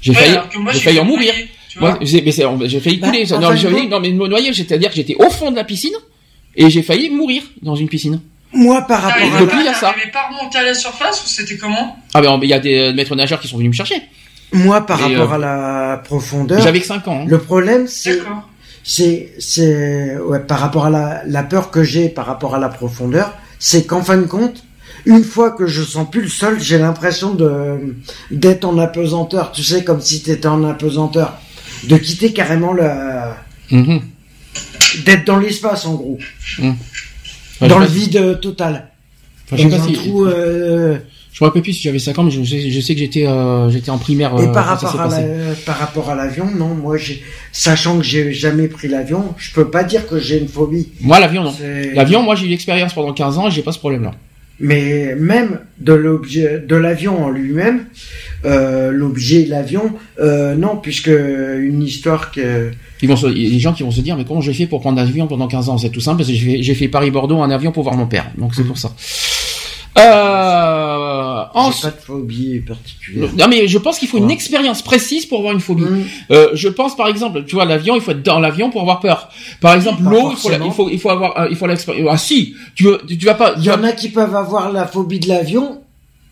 J'ai 0.00 0.10
Ouais, 0.12 0.16
failli, 0.18 0.38
j'ai 0.72 0.80
failli 0.80 0.98
en 1.00 1.04
noyer. 1.80 1.94
mourir. 1.94 2.52
Moi, 2.58 2.66
j'ai 2.68 2.80
failli 2.80 2.96
Bah, 2.98 3.08
couler. 3.08 3.26
non, 3.40 3.56
j'ai- 3.56 3.88
non, 3.88 4.00
mais 4.00 4.10
me 4.10 4.26
noyer, 4.28 4.52
c'est-à-dire 4.52 4.90
que 4.90 4.96
j'étais 4.96 5.16
au 5.16 5.30
fond 5.30 5.50
de 5.50 5.56
la 5.56 5.64
piscine 5.64 5.94
et 6.56 6.68
j'ai 6.70 6.82
failli 6.82 7.10
mourir 7.10 7.42
dans 7.62 7.74
une 7.74 7.88
piscine. 7.88 8.20
Moi, 8.54 8.82
par 8.82 9.00
rapport 9.00 9.16
T'arrivais 9.18 9.36
à 9.36 9.40
depuis, 9.40 9.56
pas, 9.56 9.62
il 9.62 9.66
y 9.66 9.68
a 9.68 9.74
ça. 9.74 9.94
pas 10.12 10.18
à 10.20 10.28
remonter 10.28 10.58
à 10.58 10.62
la 10.64 10.74
surface 10.74 11.24
ou 11.24 11.26
c'était 11.28 11.56
comment? 11.56 11.96
Ah 12.12 12.20
ben, 12.20 12.38
il 12.42 12.48
y 12.50 12.52
a 12.52 12.58
des 12.58 12.76
euh, 12.78 12.92
maîtres 12.92 13.16
nageurs 13.16 13.40
qui 13.40 13.48
sont 13.48 13.56
venus 13.56 13.70
me 13.70 13.74
chercher. 13.74 14.02
moi, 14.52 14.82
par 14.82 15.00
Et, 15.00 15.16
rapport 15.16 15.32
euh, 15.32 15.36
à 15.36 15.38
la 15.92 15.96
profondeur, 16.04 16.60
J'avais 16.60 16.80
que 16.80 16.86
5 16.86 17.08
ans. 17.08 17.20
hein. 17.22 17.26
le 17.26 17.38
problème, 17.38 17.86
c'est 17.86 18.20
c'est 19.38 20.16
ouais, 20.18 20.40
par 20.40 20.58
rapport 20.60 20.86
à 20.86 20.90
la, 20.90 21.22
la 21.26 21.42
peur 21.42 21.70
que 21.70 21.82
j'ai 21.82 22.08
par 22.08 22.26
rapport 22.26 22.54
à 22.54 22.58
la 22.58 22.68
profondeur, 22.68 23.32
c'est 23.58 23.86
qu'en 23.86 24.02
fin 24.02 24.16
de 24.18 24.24
compte, 24.26 24.64
une 25.06 25.24
fois 25.24 25.52
que 25.52 25.66
je 25.66 25.82
sens 25.82 26.10
plus 26.10 26.22
le 26.22 26.28
sol, 26.28 26.58
j'ai 26.60 26.78
l'impression 26.78 27.32
de 27.34 27.96
d'être 28.30 28.64
en 28.64 28.76
apesanteur. 28.78 29.52
Tu 29.52 29.62
sais, 29.62 29.84
comme 29.84 30.00
si 30.00 30.22
t'étais 30.22 30.46
en 30.48 30.62
apesanteur, 30.64 31.38
de 31.84 31.96
quitter 31.96 32.32
carrément 32.32 32.72
le, 32.72 32.88
Mhm. 33.70 34.00
d'être 35.04 35.26
dans 35.26 35.38
l'espace 35.38 35.86
en 35.86 35.94
gros, 35.94 36.18
Enfin, 36.58 37.68
dans 37.68 37.78
le 37.78 37.86
si- 37.86 37.94
vide 37.94 38.16
euh, 38.16 38.34
total, 38.34 38.88
enfin, 39.46 39.56
je 39.56 39.68
sais 39.68 39.76
pas 39.76 39.84
si- 39.86 39.92
trou. 39.94 40.26
euh, 40.26 40.98
Je 41.32 41.42
me 41.42 41.48
rappelle 41.48 41.62
plus 41.62 41.72
si 41.72 41.82
j'avais 41.82 41.98
5 41.98 42.18
ans, 42.18 42.24
mais 42.24 42.30
je 42.30 42.44
sais, 42.44 42.70
je 42.70 42.80
sais 42.80 42.92
que 42.92 43.00
j'étais 43.00 43.26
euh, 43.26 43.70
j'étais 43.70 43.88
en 43.90 43.96
primaire. 43.96 44.34
Et 44.38 44.52
par 44.52 44.66
rapport 44.66 45.00
à 45.00 45.08
la, 45.08 45.20
par 45.64 45.78
rapport 45.78 46.10
à 46.10 46.14
l'avion, 46.14 46.44
non, 46.54 46.74
moi 46.74 46.96
sachant 47.52 47.96
que 47.98 48.04
j'ai 48.04 48.34
jamais 48.34 48.68
pris 48.68 48.86
l'avion, 48.86 49.34
je 49.38 49.50
peux 49.54 49.70
pas 49.70 49.82
dire 49.82 50.06
que 50.06 50.20
j'ai 50.20 50.38
une 50.38 50.46
phobie. 50.46 50.88
Moi, 51.00 51.18
l'avion, 51.20 51.42
non. 51.42 51.54
L'avion, 51.94 52.22
moi, 52.22 52.34
j'ai 52.34 52.44
eu 52.46 52.48
l'expérience 52.50 52.92
pendant 52.92 53.14
15 53.14 53.38
ans 53.38 53.48
et 53.48 53.50
j'ai 53.50 53.62
pas 53.62 53.72
ce 53.72 53.78
problème-là. 53.78 54.12
Mais 54.60 55.14
même 55.16 55.60
de 55.80 55.94
l'objet, 55.94 56.60
de 56.68 56.76
l'avion 56.76 57.24
en 57.24 57.30
lui-même, 57.30 57.86
l'objet, 58.44 59.46
l'avion, 59.46 59.92
euh, 60.20 60.54
non, 60.54 60.76
puisque 60.76 61.06
une 61.08 61.82
histoire 61.82 62.30
que, 62.32 62.70
Ils 63.02 63.08
vont 63.08 63.16
se- 63.16 63.26
des 63.26 63.58
gens 63.60 63.72
qui 63.72 63.82
vont 63.82 63.90
se 63.90 64.00
dire, 64.00 64.16
mais 64.16 64.24
comment 64.24 64.40
j'ai 64.40 64.52
fait 64.54 64.66
pour 64.66 64.80
prendre 64.80 64.96
l'avion 64.98 65.26
pendant 65.26 65.46
15 65.48 65.68
ans? 65.68 65.78
C'est 65.78 65.90
tout 65.90 66.00
simple, 66.00 66.18
parce 66.18 66.28
que 66.28 66.34
j'ai 66.34 66.56
fait, 66.56 66.62
j'ai 66.62 66.74
fait 66.74 66.88
Paris-Bordeaux 66.88 67.36
en 67.38 67.50
avion 67.50 67.72
pour 67.72 67.82
voir 67.84 67.96
mon 67.96 68.06
père. 68.06 68.26
Donc 68.38 68.54
c'est 68.54 68.64
pour 68.64 68.78
ça. 68.78 68.92
Euh, 69.98 71.44
en- 71.54 71.70
pas 71.70 71.90
de 71.90 72.00
phobie 72.02 72.60
particulière. 72.60 73.28
Non 73.38 73.46
mais 73.48 73.68
je 73.68 73.76
pense 73.78 73.98
qu'il 73.98 74.08
faut 74.08 74.16
une 74.18 74.30
expérience 74.30 74.80
précise 74.82 75.26
pour 75.26 75.38
avoir 75.40 75.52
une 75.52 75.60
phobie. 75.60 75.84
Hum, 75.84 76.04
Euh, 76.30 76.48
je 76.54 76.68
pense 76.68 76.96
par 76.96 77.08
exemple, 77.08 77.44
tu 77.46 77.54
vois 77.56 77.66
l'avion, 77.66 77.94
il 77.94 78.00
faut 78.00 78.12
être 78.12 78.22
dans 78.22 78.40
l'avion 78.40 78.70
pour 78.70 78.80
avoir 78.80 79.00
peur. 79.00 79.28
Par 79.60 79.74
exemple 79.74 80.02
l'eau, 80.02 80.30
il 80.30 80.36
faut, 80.38 80.50
il 80.50 80.72
faut 80.72 80.88
il 80.90 80.98
faut 80.98 81.10
avoir 81.10 81.38
euh, 81.40 81.48
il 81.50 81.56
faut 81.56 81.66
l'expérience. 81.66 82.08
Ah 82.10 82.16
si, 82.16 82.54
tu 82.74 82.84
veux 82.84 83.00
tu, 83.06 83.18
tu 83.18 83.26
vas 83.26 83.34
pas 83.34 83.54
Il 83.58 83.64
y 83.64 83.70
en 83.70 83.82
a 83.84 83.92
qui 83.92 84.08
peuvent 84.08 84.34
avoir 84.34 84.72
la 84.72 84.86
phobie 84.86 85.20
de 85.20 85.28
l'avion 85.28 85.81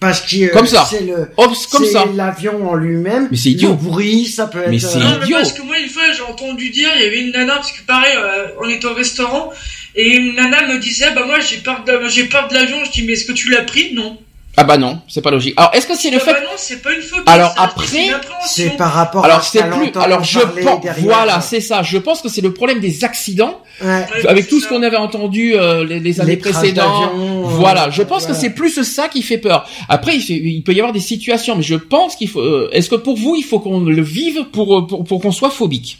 parce 0.01 0.22
que 0.22 0.51
Comme 0.53 0.66
ça. 0.66 0.86
c'est 0.90 1.03
le, 1.03 1.28
comme 1.36 1.55
c'est 1.55 1.84
ça. 1.92 2.07
l'avion 2.14 2.68
en 2.70 2.74
lui-même. 2.74 3.28
Mais 3.30 3.36
c'est 3.36 3.51
idiot. 3.51 3.70
Le 3.70 3.74
bruit, 3.76 4.26
ça 4.26 4.46
peut 4.46 4.61
être. 4.62 4.70
Mais 4.70 4.78
c'est 4.78 4.96
euh, 4.96 5.01
Non, 5.01 5.16
mais 5.18 5.26
idiot. 5.26 5.36
parce 5.36 5.53
que 5.53 5.62
moi, 5.62 5.78
une 5.78 5.88
fois, 5.90 6.03
j'ai 6.16 6.22
entendu 6.22 6.70
dire, 6.70 6.88
il 6.96 7.03
y 7.03 7.07
avait 7.07 7.20
une 7.20 7.32
nana, 7.32 7.57
parce 7.57 7.70
que 7.72 7.82
pareil, 7.86 8.14
euh, 8.16 8.46
on 8.62 8.68
était 8.68 8.86
au 8.86 8.94
restaurant, 8.94 9.53
et 9.94 10.09
une 10.16 10.34
nana 10.34 10.66
me 10.68 10.78
disait, 10.78 11.12
bah 11.14 11.24
moi, 11.26 11.38
j'ai 11.40 11.59
peur 11.59 11.84
de, 11.86 12.09
j'ai 12.09 12.24
peur 12.24 12.48
de 12.48 12.55
l'avion. 12.55 12.78
Je 12.84 12.90
dis, 12.90 13.03
mais 13.05 13.12
est-ce 13.12 13.26
que 13.26 13.32
tu 13.32 13.51
l'as 13.51 13.62
pris? 13.62 13.92
Non. 13.94 14.18
Ah 14.57 14.64
bah 14.64 14.76
non, 14.76 15.01
c'est 15.09 15.22
pas 15.22 15.30
logique. 15.30 15.55
Alors 15.57 15.70
est-ce 15.74 15.86
que 15.86 15.96
c'est 15.96 16.11
le 16.11 16.18
Ah 16.18 16.24
fait 16.24 16.32
bah 16.32 16.40
non, 16.42 16.51
c'est 16.57 16.82
pas 16.82 16.92
une 16.92 17.01
phobie. 17.01 17.22
Alors 17.26 17.53
ça, 17.53 17.62
après, 17.62 18.11
c'est 18.46 18.70
par 18.76 18.92
rapport 18.92 19.24
à 19.24 19.28
alors 19.28 19.44
ce 19.44 19.53
c'est 19.59 19.64
plus 19.70 19.90
alors 19.94 20.22
je 20.24 20.40
pense 20.40 20.84
voilà, 20.98 21.40
c'est 21.40 21.61
ça. 21.61 21.82
Je 21.82 21.96
pense 21.98 22.20
que 22.20 22.28
c'est 22.28 22.40
le 22.42 22.53
problème 22.53 22.80
des 22.80 23.05
accidents 23.05 23.61
Ouais. 23.82 24.05
Avec 24.28 24.48
tout 24.48 24.61
ce 24.61 24.68
qu'on 24.68 24.82
avait 24.82 24.98
entendu 24.98 25.55
euh, 25.55 25.84
les, 25.86 26.01
les 26.01 26.20
années 26.20 26.32
Les 26.32 26.36
précédentes. 26.36 27.12
euh, 27.14 27.42
Voilà, 27.44 27.88
je 27.88 28.03
pense 28.03 28.24
voilà. 28.24 28.34
que 28.34 28.40
c'est 28.40 28.51
plus 28.51 28.82
ça 28.82 29.09
qui 29.09 29.22
fait 29.22 29.38
peur. 29.38 29.66
Après, 29.88 30.14
il, 30.16 30.20
fait- 30.20 30.34
il 30.34 30.62
peut 30.62 30.74
y 30.74 30.80
avoir 30.80 30.92
des 30.92 31.01
situations, 31.01 31.57
mais 31.57 31.62
je 31.62 31.76
pense 31.76 32.14
qu'il 32.16 32.28
faut. 32.28 32.40
euh, 32.42 32.68
Est-ce 32.72 32.90
que 32.90 32.96
pour 32.96 33.16
vous, 33.16 33.36
il 33.36 33.42
faut 33.42 33.59
qu'on 33.59 33.80
le 33.80 34.03
vive 34.03 34.44
pour 34.53 34.86
pour, 34.86 35.05
pour 35.05 35.20
qu'on 35.22 35.32
soit 35.32 35.48
phobique? 35.48 35.98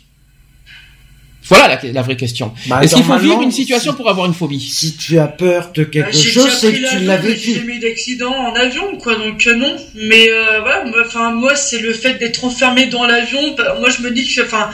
Voilà 1.51 1.69
la, 1.83 1.93
la 1.93 2.03
vraie 2.03 2.17
question. 2.17 2.53
Bah, 2.67 2.81
Est-ce 2.83 2.95
qu'il 2.95 3.05
faut 3.05 3.17
vivre 3.19 3.43
une 3.43 3.51
situation 3.53 3.91
si- 3.93 3.97
pour 3.97 4.09
avoir 4.09 4.27
une 4.27 4.35
phobie 4.35 4.61
Si 4.61 4.97
tu 4.97 5.19
as 5.19 5.27
peur 5.29 5.71
de 5.75 5.85
quelque 5.85 6.13
j'ai 6.17 6.31
chose, 6.31 6.51
c'est 6.59 6.73
que 6.73 6.79
tu 6.99 7.05
l'as 7.05 7.21
J'ai 7.21 7.29
vécu. 7.29 7.55
jamais 7.55 7.75
eu 7.77 7.79
d'accident 7.81 8.33
en 8.35 8.55
avion, 8.55 8.97
quoi, 8.97 9.17
donc 9.17 9.47
euh, 9.47 9.55
non. 9.57 9.77
Mais 9.95 10.31
euh, 10.31 10.61
voilà, 10.61 10.85
moi, 10.85 11.03
enfin 11.05 11.33
moi, 11.33 11.55
c'est 11.57 11.81
le 11.81 11.93
fait 11.93 12.15
d'être 12.15 12.45
enfermé 12.45 12.87
dans 12.87 13.05
l'avion. 13.07 13.55
bah, 13.57 13.77
Moi, 13.81 13.91
je 13.91 14.01
me 14.03 14.11
dis 14.11 14.27
que, 14.33 14.43
enfin, 14.43 14.71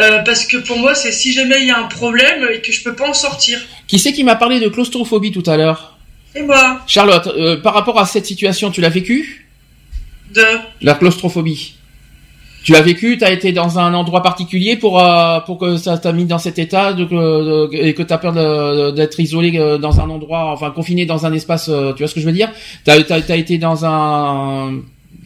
euh, 0.00 0.20
parce 0.20 0.46
que 0.46 0.56
pour 0.56 0.78
moi, 0.78 0.94
c'est 0.94 1.12
si 1.12 1.32
jamais 1.32 1.60
il 1.60 1.66
y 1.66 1.70
a 1.70 1.78
un 1.78 1.88
problème 1.88 2.48
et 2.54 2.60
que 2.62 2.72
je 2.72 2.82
peux 2.82 2.94
pas 2.94 3.08
en 3.08 3.14
sortir. 3.14 3.60
Qui 3.88 3.98
c'est 3.98 4.12
qui 4.12 4.24
m'a 4.24 4.36
parlé 4.36 4.58
de 4.60 4.68
claustrophobie 4.68 5.32
tout 5.32 5.42
à 5.50 5.56
l'heure 5.58 5.98
Et 6.34 6.42
moi, 6.42 6.80
Charlotte, 6.86 7.26
euh, 7.26 7.56
par 7.60 7.74
rapport 7.74 7.98
à 8.00 8.06
cette 8.06 8.24
situation, 8.26 8.70
tu 8.70 8.80
l'as 8.80 8.88
vécu? 8.88 9.48
De 10.32 10.42
La 10.80 10.94
claustrophobie. 10.94 11.74
Tu 12.64 12.72
l'as 12.72 12.80
vécu, 12.82 13.18
t'as 13.18 13.32
été 13.32 13.50
dans 13.52 13.78
un 13.80 13.92
endroit 13.92 14.22
particulier 14.22 14.76
pour 14.76 15.00
euh, 15.04 15.40
pour 15.40 15.58
que 15.58 15.76
ça 15.76 15.98
t'a 15.98 16.12
mis 16.12 16.26
dans 16.26 16.38
cet 16.38 16.58
état 16.60 16.92
de, 16.92 17.04
que- 17.04 17.14
de- 17.14 17.74
et 17.74 17.92
que 17.94 18.02
t'as 18.04 18.18
peur 18.18 18.32
de- 18.32 18.92
d'être 18.92 19.18
isolé 19.18 19.58
euh, 19.58 19.78
dans 19.78 20.00
un 20.00 20.08
endroit, 20.08 20.52
enfin 20.52 20.70
confiné 20.70 21.04
dans 21.04 21.26
un 21.26 21.32
espace. 21.32 21.68
euh, 21.68 21.92
tu 21.92 21.98
vois 22.02 22.08
ce 22.08 22.14
que 22.14 22.20
je 22.20 22.26
veux 22.26 22.32
dire? 22.32 22.50
T'as 22.84 23.02
t'as 23.02 23.36
été 23.36 23.58
dans 23.58 23.84
un 23.84 24.78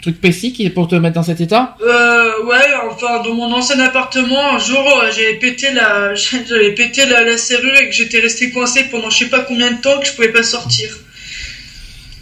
truc 0.02 0.18
précis 0.20 0.52
qui 0.54 0.64
est 0.64 0.70
pour 0.70 0.88
te 0.88 0.94
mettre 0.94 1.14
dans 1.16 1.22
cet 1.22 1.40
état? 1.42 1.76
Euh, 1.82 2.44
ouais, 2.46 2.56
enfin, 2.90 3.22
dans 3.22 3.34
mon 3.34 3.52
ancien 3.52 3.78
appartement, 3.80 4.54
un 4.54 4.58
jour, 4.58 4.84
j'avais 5.14 5.34
pété 5.34 5.72
la, 5.74 6.14
j'avais 6.48 6.72
pété 6.74 7.04
la, 7.06 7.22
la 7.22 7.36
serrure 7.36 7.74
et 7.82 7.86
que 7.88 7.94
j'étais 7.94 8.20
resté 8.20 8.50
coincé 8.50 8.84
pendant 8.90 9.10
je 9.10 9.18
sais 9.18 9.28
pas 9.28 9.40
combien 9.40 9.72
de 9.72 9.80
temps 9.82 9.98
que 10.00 10.06
je 10.06 10.12
pouvais 10.14 10.32
pas 10.32 10.42
sortir. 10.42 10.88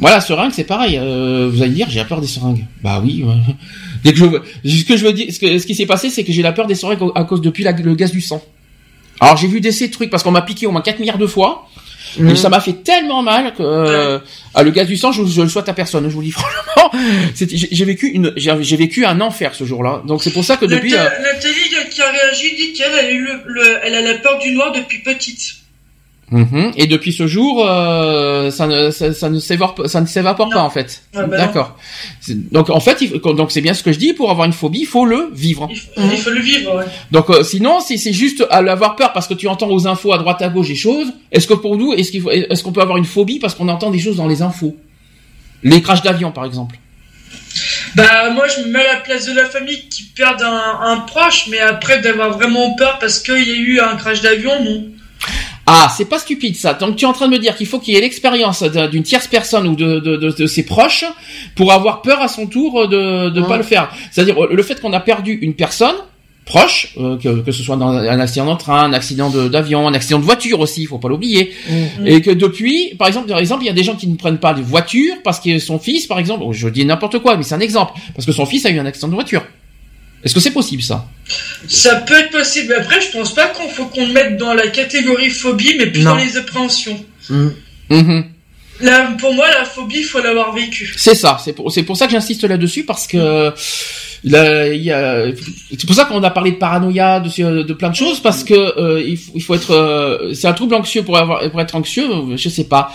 Voilà, 0.01 0.21
seringue, 0.21 0.51
c'est 0.53 0.65
pareil. 0.65 0.99
Euh, 1.01 1.49
vous 1.53 1.62
allez 1.62 1.71
dire, 1.71 1.87
j'ai 1.89 2.05
peur 2.05 2.21
des 2.21 2.27
seringues. 2.27 2.65
Bah 2.83 3.01
oui. 3.05 3.23
ouais. 3.25 3.55
Dès 4.05 4.12
que 4.12 4.18
je, 4.18 4.24
ce 4.78 4.84
que 4.84 4.96
je 4.96 5.05
veux 5.05 5.12
dire, 5.12 5.32
ce, 5.32 5.38
que- 5.38 5.59
ce 5.59 5.66
qui 5.66 5.74
s'est 5.74 5.86
passé, 5.86 6.11
c'est 6.11 6.24
que 6.24 6.32
j'ai 6.32 6.42
la 6.42 6.52
peur 6.52 6.66
des 6.66 6.74
seringues 6.74 7.00
à 7.14 7.24
cause 7.24 7.40
depuis 7.40 7.64
la- 7.64 7.72
le 7.72 7.94
gaz 7.94 8.12
du 8.12 8.20
sang. 8.20 8.42
Alors 9.20 9.36
j'ai 9.36 9.46
vu 9.48 9.61
des 9.61 9.72
ces 9.72 9.90
trucs 9.90 10.11
parce 10.11 10.22
qu'on 10.22 10.30
m'a 10.32 10.42
piqué 10.42 10.66
au 10.66 10.70
moins 10.72 10.82
4 10.82 10.98
milliards 10.98 11.18
de 11.18 11.26
fois. 11.26 11.68
Et 12.16 12.22
Mhm. 12.22 12.36
ça 12.36 12.48
m'a 12.48 12.61
fait 12.61 12.84
tellement 12.84 13.22
mal 13.22 13.55
que 13.55 13.62
euh, 13.62 14.18
ah, 14.55 14.62
le 14.62 14.70
gaz 14.70 14.86
du 14.86 14.96
sang, 14.96 15.11
je, 15.11 15.24
je 15.24 15.42
le 15.42 15.48
souhaite 15.48 15.68
à 15.68 15.72
personne. 15.72 16.09
Je 16.09 16.14
vous 16.14 16.22
dis 16.22 16.30
franchement, 16.38 16.90
j'ai 17.34 17.48
j'ai 17.72 17.84
vécu 17.84 18.07
une, 18.09 18.32
j'ai 18.36 18.76
vécu 18.76 19.05
un 19.05 19.20
enfer 19.20 19.55
ce 19.55 19.64
jour-là. 19.64 20.02
Donc 20.07 20.22
c'est 20.22 20.30
pour 20.30 20.44
ça 20.44 20.57
que 20.57 20.64
depuis, 20.66 20.94
euh, 20.94 20.98
Nathalie 21.22 21.55
qui 21.90 22.02
a 22.02 22.11
réagi 22.11 22.55
dit 22.57 22.72
qu'elle 22.72 22.92
a 22.92 23.11
eu 23.11 23.20
le, 23.24 23.32
le- 23.46 23.78
elle 23.82 23.94
a 23.96 24.00
la 24.02 24.14
peur 24.18 24.38
du 24.38 24.52
noir 24.52 24.70
depuis 24.72 24.98
petite. 25.02 25.57
Mhm. 26.35 26.72
et 26.76 26.87
depuis 26.87 27.12
ce 27.12 27.26
jour, 27.26 27.64
euh, 27.68 28.51
ça 28.51 28.66
ne, 28.66 28.91
ça, 28.91 29.12
ça 29.14 29.30
ne 29.30 29.39
s'évapore, 29.39 29.89
ça 29.89 30.01
ne 30.01 30.07
s'évapore 30.07 30.49
Non. 30.49 30.53
pas 30.57 30.62
en 30.62 30.70
fait. 30.70 31.03
Ah 31.14 31.24
bah 31.26 31.37
D'accord. 31.39 31.76
Donc 32.28 32.70
en 32.70 32.80
fait, 32.80 33.01
il 33.03 33.20
donc 33.20 33.53
c'est 33.53 33.61
bien 33.61 33.72
ce 33.74 33.82
que 33.82 33.93
je 33.93 33.99
dis. 33.99 34.12
Pour 34.12 34.30
avoir 34.30 34.47
une 34.47 34.53
phobie, 34.53 34.80
il 34.80 34.87
faut 34.87 35.07
le 35.07 35.30
vivre. 35.32 35.68
Il, 35.70 35.76
faut- 35.76 35.87
il 36.12 36.18
faut 36.18 36.30
le 36.30 36.41
vivre, 36.41 36.76
ouais. 36.76 36.85
Donc 37.11 37.30
euh, 37.30 37.43
sinon, 37.43 37.80
si 37.80 37.99
c'est 37.99 38.12
juste 38.12 38.45
à 38.51 38.61
l'avoir 38.62 38.97
peur 38.97 39.12
parce 39.12 39.26
que 39.28 39.35
tu 39.35 39.49
entends 39.49 39.70
aux 39.70 39.87
infos 39.87 40.12
à 40.12 40.18
droite 40.18 40.43
à 40.43 40.49
gauche 40.49 40.68
des 40.68 40.74
choses, 40.74 41.09
est-ce 41.32 41.47
que 41.47 41.55
pour 41.55 41.76
nous, 41.76 41.93
est-ce 41.93 42.11
qu'il 42.11 42.20
faut, 42.20 42.30
est-ce 42.30 42.62
qu'on 42.62 42.72
peut 42.72 42.82
avoir 42.82 42.99
une 42.99 43.05
phobie 43.05 43.39
parce 43.39 43.55
qu'on 43.55 43.68
entend 43.68 43.91
des 43.91 43.99
choses 44.01 44.16
dans 44.16 44.26
les 44.28 44.43
infos, 44.43 44.76
les 45.62 45.80
crashs 45.82 46.03
d'avion 46.03 46.30
par 46.32 46.45
exemple. 46.45 46.76
Bah, 47.95 48.30
moi, 48.30 48.47
je 48.49 48.62
me 48.62 48.72
mets 48.72 48.85
à 48.85 48.95
la 48.95 49.01
place 49.01 49.26
de 49.26 49.32
la 49.32 49.45
famille 49.45 49.89
qui 49.89 50.03
perd 50.16 50.43
un, 50.43 50.78
un 50.82 50.97
proche, 51.01 51.47
mais 51.49 51.61
après 51.61 52.01
d'avoir 52.01 52.32
vraiment 52.37 52.74
peur 52.74 52.99
parce 52.99 53.20
qu'il 53.20 53.47
y 53.49 53.53
a 53.53 53.55
eu 53.57 53.78
un 53.80 53.95
crash 53.97 54.20
d'avion, 54.20 54.53
non. 54.64 54.87
Ah, 55.67 55.93
c'est 55.97 56.05
pas 56.05 56.19
stupide 56.19 56.57
ça. 56.57 56.75
Donc 56.75 56.97
tu 56.97 57.05
es 57.05 57.09
en 57.09 57.12
train 57.12 57.27
de 57.27 57.33
me 57.33 57.39
dire 57.39 57.57
qu'il 57.57 57.67
faut 57.67 57.79
qu'il 57.79 57.95
y 57.95 57.97
ait 57.97 58.01
l'expérience 58.01 58.62
d'un- 58.62 58.89
d'une 58.89 59.03
tierce 59.03 59.27
personne 59.29 59.67
ou 59.67 59.75
de, 59.75 59.99
de, 59.99 60.17
de, 60.17 60.31
de 60.31 60.47
ses 60.47 60.65
proches 60.67 61.05
pour 61.57 61.73
avoir 61.73 62.03
peur 62.03 62.21
à 62.21 62.29
son 62.29 62.47
tour 62.47 62.87
de 62.89 63.31
ne 63.31 63.41
Ouais. 63.41 63.49
pas 63.49 63.57
le 63.57 63.62
faire. 63.62 63.91
C'est-à-dire 64.11 64.37
le 64.47 64.62
fait 64.62 64.81
qu'on 64.81 64.93
a 64.93 65.01
perdu 65.01 65.33
une 65.41 65.55
personne 65.55 65.95
proche, 66.45 66.93
euh, 66.99 67.17
que, 67.17 67.41
que 67.41 67.53
ce 67.53 67.62
soit 67.62 67.77
dans 67.77 67.89
un 67.89 68.21
accident 68.21 68.53
de 68.53 68.59
train, 68.59 68.85
un 68.85 68.93
accident 68.93 69.31
de- 69.31 69.49
d'avion, 69.49 69.89
un 69.89 69.95
accident 69.95 70.19
de 70.19 70.25
voiture 70.27 70.61
aussi, 70.61 70.83
il 70.83 70.87
faut 70.87 70.99
pas 70.99 71.09
l'oublier. 71.09 71.55
Mhm. 71.99 72.07
Et 72.07 72.21
que 72.21 72.31
depuis, 72.31 72.95
par 72.99 73.09
exemple, 73.09 73.29
par 73.29 73.39
exemple, 73.39 73.62
il 73.62 73.67
y 73.67 73.71
a 73.71 73.73
des 73.73 73.83
gens 73.85 73.95
qui 73.97 74.07
ne 74.09 74.17
prennent 74.17 74.37
pas 74.37 74.53
de 74.53 74.61
voiture 74.61 75.15
parce 75.25 75.41
que 75.41 75.59
son 75.59 75.79
fils, 75.79 76.07
par 76.07 76.19
exemple, 76.19 76.45
je 76.53 76.69
dis 76.69 76.85
n'importe 76.85 77.21
quoi, 77.21 77.39
mais 77.39 77.43
c'est 77.45 77.55
un 77.55 77.61
exemple, 77.61 77.95
parce 78.15 78.27
que 78.27 78.33
son 78.33 78.45
fils 78.45 78.67
a 78.67 78.71
eu 78.71 78.79
un 78.79 78.85
accident 78.85 79.09
de 79.09 79.15
voiture. 79.15 79.43
Est-ce 80.25 80.35
que 80.35 80.41
c'est 80.41 80.53
possible 80.53 80.83
ça? 80.83 81.07
Ça 81.68 81.97
peut 81.97 82.14
être 82.14 82.31
possible. 82.31 82.68
mais 82.70 82.77
Après, 82.83 83.01
je 83.01 83.11
pense 83.11 83.35
pas 83.35 83.47
qu'on 83.49 83.68
faut 83.68 83.87
qu'on 83.87 84.07
le 84.07 84.12
mette 84.12 84.37
dans 84.39 84.55
la 84.55 84.68
catégorie 84.68 85.31
phobie, 85.31 85.75
mais 85.79 85.87
plus 85.87 86.03
Non. 86.03 86.11
dans 86.12 86.16
les 86.16 86.37
appréhensions. 86.37 87.05
Mhm. 87.29 87.55
Mhm. 87.91 88.25
Là, 88.81 89.12
pour 89.18 89.33
moi, 89.35 89.47
la 89.51 89.64
phobie, 89.64 89.99
il 89.99 90.05
faut 90.05 90.20
l'avoir 90.20 90.53
vécue. 90.55 90.93
C'est 90.97 91.14
ça, 91.14 91.39
c'est 91.45 91.53
pour, 91.53 91.70
c'est 91.70 91.83
pour 91.85 91.97
ça 91.97 92.07
que 92.07 92.12
j'insiste 92.12 92.43
là-dessus 92.45 92.85
parce 92.85 93.07
que 93.07 93.53
il 94.25 94.83
y 94.83 94.91
a, 94.91 95.25
c'est 95.70 95.87
pour 95.87 95.95
ça 95.95 96.07
qu'on 96.07 96.22
a 96.22 96.31
parlé 96.31 96.53
de 96.53 96.57
paranoïa, 96.57 97.20
de, 97.20 97.62
de 97.62 97.72
plein 97.75 97.91
de 97.91 97.95
choses 97.95 98.20
parce 98.20 98.43
que 98.43 98.55
euh, 98.55 99.03
il, 99.07 99.18
faut, 99.18 99.33
il 99.35 99.43
faut 99.43 99.55
être, 99.55 99.72
euh, 99.72 100.33
c'est 100.33 100.47
un 100.47 100.53
trouble 100.55 100.75
anxieux 100.75 101.03
pour 101.03 101.18
avoir, 101.18 101.51
pour 101.51 101.61
être 101.61 101.75
anxieux, 101.75 102.07
je 102.37 102.49
sais 102.49 102.64
pas, 102.64 102.91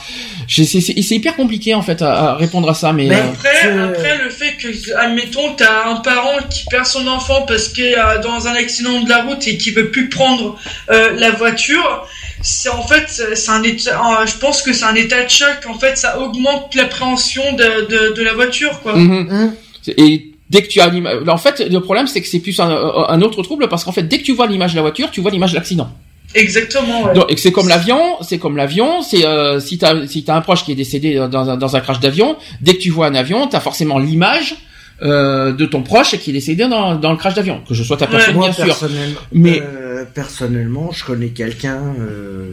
Je- 0.47 0.63
c'est, 0.63 0.81
c'est, 0.81 0.99
c'est 1.01 1.15
hyper 1.15 1.35
compliqué 1.35 1.75
en 1.75 1.81
fait 1.83 2.01
à, 2.01 2.31
à 2.31 2.35
répondre 2.35 2.67
à 2.69 2.73
ça, 2.73 2.93
mais, 2.93 3.05
Mais- 3.07 3.15
euh, 3.17 3.23
Après, 3.33 3.69
après, 3.79 4.17
le 4.23 4.29
fait 4.31 4.53
que, 4.57 4.67
admettons, 4.97 5.53
t'as 5.55 5.87
un 5.89 5.97
parent 5.97 6.37
qui 6.49 6.65
perd 6.69 6.85
son 6.87 7.05
enfant 7.07 7.43
parce 7.47 7.67
qu'il 7.69 7.83
est 7.85 7.95
dans 8.23 8.47
un 8.47 8.53
accident 8.55 9.01
de 9.01 9.09
la 9.09 9.21
route 9.23 9.47
et 9.47 9.57
qui 9.57 9.69
veut 9.71 9.91
plus 9.91 10.09
prendre 10.09 10.57
euh, 10.89 11.11
la 11.15 11.29
voiture, 11.31 12.07
c'est 12.41 12.69
en 12.69 12.81
fait, 12.87 13.05
c'est 13.35 13.51
un 13.51 13.61
état, 13.63 13.99
euh, 14.21 14.25
je 14.25 14.37
pense 14.37 14.61
que 14.63 14.73
c'est 14.73 14.85
un 14.85 14.95
état 14.95 15.23
de 15.23 15.29
choc. 15.29 15.57
En 15.69 15.77
fait, 15.77 15.95
ça 15.97 16.19
augmente 16.19 16.73
l'appréhension 16.73 17.43
de, 17.53 17.85
de, 17.87 18.13
de 18.15 18.21
la 18.23 18.33
voiture, 18.33 18.79
quoi. 18.81 18.95
mhm. 18.95 19.27
Mhm. 19.29 19.53
et 19.97 20.28
Dès 20.49 20.63
que 20.63 20.67
tu 20.67 20.81
as 20.81 20.89
l'image, 20.89 21.17
en 21.27 21.37
fait, 21.37 21.59
le 21.59 21.79
problème 21.79 22.07
c'est 22.07 22.21
que 22.21 22.27
c'est 22.27 22.39
plus 22.39 22.59
un, 22.59 22.69
un, 22.69 23.21
autre 23.21 23.43
trouble 23.43 23.67
parce 23.69 23.83
qu'en 23.83 23.91
fait, 23.91 24.03
dès 24.03 24.17
que 24.17 24.23
tu 24.23 24.33
vois 24.33 24.47
l'image 24.47 24.71
de 24.71 24.77
la 24.77 24.81
voiture, 24.81 25.11
tu 25.11 25.21
vois 25.21 25.31
l'image 25.31 25.51
de 25.51 25.57
l'accident. 25.57 25.91
Exactement. 26.35 27.03
Ouais. 27.03 27.13
Donc, 27.13 27.31
c'est 27.37 27.51
comme 27.51 27.67
l'avion, 27.67 28.17
c'est 28.21 28.37
comme 28.37 28.55
l'avion. 28.55 29.01
C'est 29.01 29.25
euh, 29.25 29.59
si 29.59 29.77
t'as 29.77 30.05
si 30.05 30.23
t'as 30.23 30.35
un 30.35 30.41
proche 30.41 30.63
qui 30.63 30.71
est 30.71 30.75
décédé 30.75 31.15
dans 31.31 31.49
un, 31.49 31.57
dans 31.57 31.75
un 31.75 31.79
crash 31.79 31.99
d'avion, 31.99 32.35
dès 32.61 32.73
que 32.75 32.79
tu 32.79 32.89
vois 32.91 33.07
un 33.07 33.15
avion, 33.15 33.47
t'as 33.47 33.59
forcément 33.59 33.97
l'image 33.97 34.55
euh, 35.01 35.53
de 35.53 35.65
ton 35.65 35.81
proche 35.81 36.17
qui 36.17 36.31
est 36.31 36.33
décédé 36.33 36.67
dans, 36.67 36.95
dans 36.95 37.11
le 37.11 37.17
crash 37.17 37.33
d'avion, 37.33 37.61
que 37.67 37.73
je 37.73 37.83
sois 37.83 37.95
ta 37.95 38.05
personne 38.05 38.37
bien 38.37 38.51
sûr. 38.51 38.65
personnellement, 38.65 39.19
Mais- 39.31 39.61
euh, 39.61 40.03
personnellement, 40.13 40.91
je 40.91 41.05
connais 41.05 41.29
quelqu'un 41.29 41.81
euh, 41.99 42.51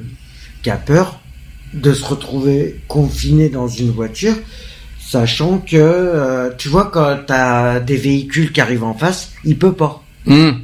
qui 0.63 0.71
a 0.71 0.77
peur 0.77 1.19
de 1.75 1.93
se 1.93 2.05
retrouver 2.05 2.81
confiné 2.87 3.49
dans 3.49 3.67
une 3.67 3.91
voiture, 3.91 4.35
sachant 5.07 5.59
que, 5.59 5.77
euh, 5.77 6.51
tu 6.59 6.69
vois, 6.69 6.91
quand 6.93 7.19
t'as 7.27 7.81
des 7.81 7.97
véhicules 7.97 8.53
qui 8.53 8.61
arrivent 8.61 8.85
en 8.85 8.95
face, 8.95 9.31
il 9.45 9.57
peut 9.59 9.73
pas. 9.73 10.03
Hum, 10.27 10.63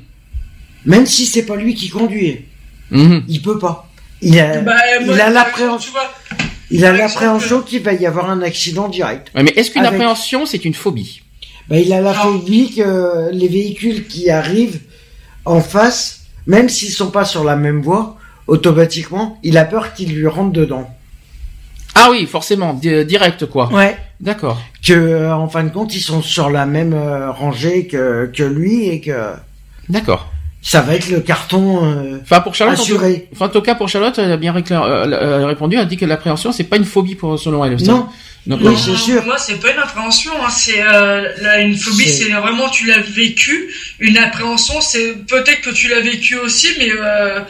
Même 0.85 1.07
si 1.07 1.27
c'est 1.27 1.45
pas 1.47 1.57
lui 1.57 1.75
qui 1.75 1.89
conduit, 1.89 2.45
hum. 2.93 3.23
il 3.29 3.41
peut 3.43 3.59
pas. 3.59 3.89
Il 4.21 4.39
a, 4.41 4.61
Bah, 4.61 4.75
il 5.01 5.21
a 5.21 5.31
l'appréhension, 5.31 5.93
il 6.71 6.85
a 6.85 7.09
qu'il 7.67 7.83
va 7.83 7.93
y 7.93 8.07
avoir 8.07 8.31
un 8.31 8.41
accident 8.43 8.89
direct. 8.89 9.29
Ouais, 9.35 9.43
mais 9.43 9.53
est-ce 9.57 9.71
qu'une 9.71 9.83
Avec- 9.85 10.01
appréhension 10.01 10.47
c'est 10.47 10.65
une 10.65 10.75
phobie? 10.75 11.23
Bah, 11.69 11.79
il 11.79 11.93
a 11.93 12.01
la 12.01 12.13
Non. 12.13 12.19
phobie 12.19 12.75
que 12.75 13.31
les 13.33 13.49
véhicules 13.49 14.07
qui 14.07 14.31
arrivent 14.31 14.81
en 15.45 15.61
face, 15.61 16.21
même 16.47 16.69
s'ils 16.69 16.91
sont 16.91 17.11
pas 17.11 17.25
sur 17.25 17.45
la 17.45 17.57
même 17.57 17.81
voie, 17.83 18.17
automatiquement, 18.49 19.39
il 19.45 19.57
a 19.59 19.65
peur 19.65 19.95
qu'ils 19.95 20.15
lui 20.15 20.27
rentrent 20.27 20.53
dedans. 20.53 20.89
Ah 21.95 22.09
oui, 22.11 22.27
forcément, 22.27 22.75
di- 22.75 23.05
direct 23.05 23.47
quoi. 23.47 23.73
Ouais. 23.73 23.97
D'accord. 24.23 24.61
Que, 24.87 24.93
euh, 24.93 25.35
en 25.35 25.49
fin 25.49 25.65
de 25.65 25.69
compte, 25.71 25.95
ils 25.95 26.01
sont 26.01 26.23
sur 26.23 26.49
la 26.49 26.65
même 26.65 26.95
euh, 26.95 27.31
rangée 27.33 27.87
que, 27.89 28.31
que 28.35 28.43
lui 28.45 28.89
et 28.89 29.01
que 29.01 29.33
D'accord. 29.89 30.31
ça 30.63 30.81
va 30.81 30.95
être 30.95 31.11
le 31.11 31.19
carton 31.21 31.85
euh, 31.85 32.19
Enfin 32.23 32.41
pour 32.41 32.55
Charlotte, 32.55 32.79
en 32.79 32.83
tout- 32.85 32.93
assuré. 32.93 33.29
enfin 33.33 33.47
en 33.47 33.49
tout 33.49 33.61
cas 33.63 33.75
pour 33.75 33.89
Charlotte, 33.89 34.17
elle 34.19 34.31
a 34.31 34.37
bien 34.37 34.53
récla- 34.53 34.85
euh, 34.87 35.43
a 35.45 35.47
répondu, 35.49 35.75
elle 35.77 35.83
a 35.83 35.87
dit 35.87 35.97
que 35.97 36.07
l'appréhension 36.07 36.53
c'est 36.53 36.65
pas 36.65 36.77
une 36.77 36.85
phobie 36.85 37.17
pour 37.17 37.37
selon 37.39 37.65
elle. 37.65 37.77
Non, 37.85 38.07
Oui, 38.47 38.75
euh, 38.75 38.77
c'est 38.77 38.97
sûr. 38.97 39.25
Moi, 39.25 39.39
c'est 39.39 39.61
pas 39.61 39.71
une 39.73 39.79
appréhension. 39.79 40.33
Hein. 40.45 40.51
C'est 40.51 40.83
euh, 40.83 41.33
là, 41.41 41.61
une 41.61 41.77
phobie, 41.77 42.09
C'est- 42.09 42.29
vraiment 42.31 42.69
tu 42.69 42.87
l'as 42.87 42.99
vécu. 42.99 43.73
Une 44.01 44.19
appréhension, 44.19 44.81
c'est 44.81 45.15
peut-être 45.27 45.61
que 45.61 45.71
tu 45.71 45.89
l'as 45.89 46.01
vécu 46.01 46.37
aussi, 46.37 46.69
mais 46.79 46.91
euh, 46.91 47.41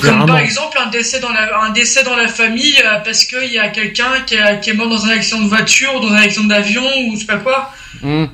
comme 0.00 0.26
par 0.26 0.38
exemple 0.38 0.78
un 0.80 0.86
décès 0.86 1.18
dans 1.18 1.32
la 1.32 1.60
un 1.62 1.70
décès 1.70 2.04
dans 2.04 2.14
la 2.14 2.28
famille 2.28 2.76
euh, 2.84 2.98
parce 3.04 3.24
qu'il 3.24 3.52
y 3.52 3.58
a 3.58 3.68
quelqu'un 3.70 4.20
qui, 4.24 4.36
qui 4.62 4.70
est 4.70 4.74
mort 4.74 4.88
dans 4.88 5.04
un 5.06 5.10
accident 5.10 5.40
de 5.42 5.48
voiture, 5.48 5.94
ou 5.96 6.00
dans 6.00 6.12
un 6.12 6.22
accident 6.22 6.46
d'avion 6.46 6.84
ou 7.06 7.14
je 7.16 7.20
sais 7.20 7.26
pas 7.26 7.38
quoi. 7.38 7.72
hum. 8.04 8.28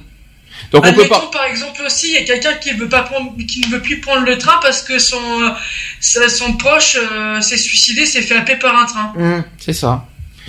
Donc 0.72 0.84
on 0.84 0.92
peut 0.92 1.07
pas. 1.09 1.30
par 1.32 1.44
exemple 1.47 1.80
aussi, 1.86 2.09
il 2.09 2.14
y 2.14 2.18
a 2.18 2.24
quelqu'un 2.24 2.55
qui 2.55 2.72
veut 2.72 2.88
pas 2.88 3.03
prendre, 3.03 3.32
qui 3.47 3.61
ne 3.61 3.66
veut 3.68 3.80
plus 3.80 4.01
prendre 4.01 4.26
le 4.26 4.36
train 4.36 4.59
parce 4.61 4.82
que 4.82 4.99
son 4.99 5.16
euh, 5.42 6.28
son 6.28 6.55
proche 6.59 6.99
euh, 7.01 7.40
s'est 7.40 7.57
suicidé, 7.57 8.05
s'est 8.05 8.22
fait 8.22 8.36
happer 8.36 8.57
par 8.57 8.76
un 8.76 8.84
train. 8.84 9.12
Hum, 9.16 9.44
C'est 9.59 9.72
ça. 9.72 10.05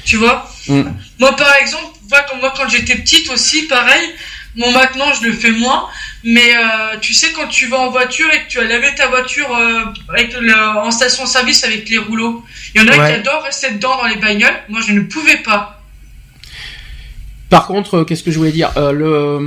Tu 0.07 0.15
vois 0.17 0.49
Hum. 0.69 0.93
Moi, 1.19 1.35
par 1.35 1.53
exemple, 1.61 1.83
moi, 2.41 2.53
quand 2.55 2.67
j'étais 2.69 2.95
petite 2.95 3.29
aussi, 3.29 3.63
pareil. 3.67 4.03
Bon, 4.57 4.71
maintenant, 4.71 5.13
je 5.13 5.27
le 5.27 5.33
fais 5.33 5.51
moins. 5.51 5.87
Mais 6.23 6.55
euh, 6.55 6.97
tu 6.99 7.13
sais, 7.13 7.27
quand 7.33 7.47
tu 7.47 7.67
vas 7.67 7.77
en 7.79 7.89
voiture 7.91 8.27
et 8.33 8.39
que 8.43 8.47
tu 8.49 8.59
as 8.59 8.63
lavé 8.63 8.87
ta 8.95 9.07
voiture 9.07 9.49
euh, 9.55 9.81
avec 10.09 10.33
le, 10.39 10.53
en 10.79 10.91
station-service 10.91 11.63
avec 11.63 11.87
les 11.89 11.97
rouleaux, 11.99 12.43
il 12.73 12.81
y 12.81 12.83
en 12.83 12.87
a 12.87 12.97
Ouais. 12.97 13.07
qui 13.07 13.13
adorent 13.19 13.43
rester 13.43 13.71
dedans 13.71 13.95
dans 13.97 14.07
les 14.07 14.15
bagnoles. 14.17 14.57
Moi, 14.69 14.81
je 14.85 14.93
ne 14.93 15.01
pouvais 15.01 15.37
pas. 15.37 15.81
Par 17.49 17.67
contre, 17.67 17.95
euh, 17.99 18.03
qu'est-ce 18.03 18.23
que 18.23 18.31
je 18.31 18.37
voulais 18.37 18.51
dire 18.51 18.71
euh, 18.77 18.91
Le, 18.91 19.39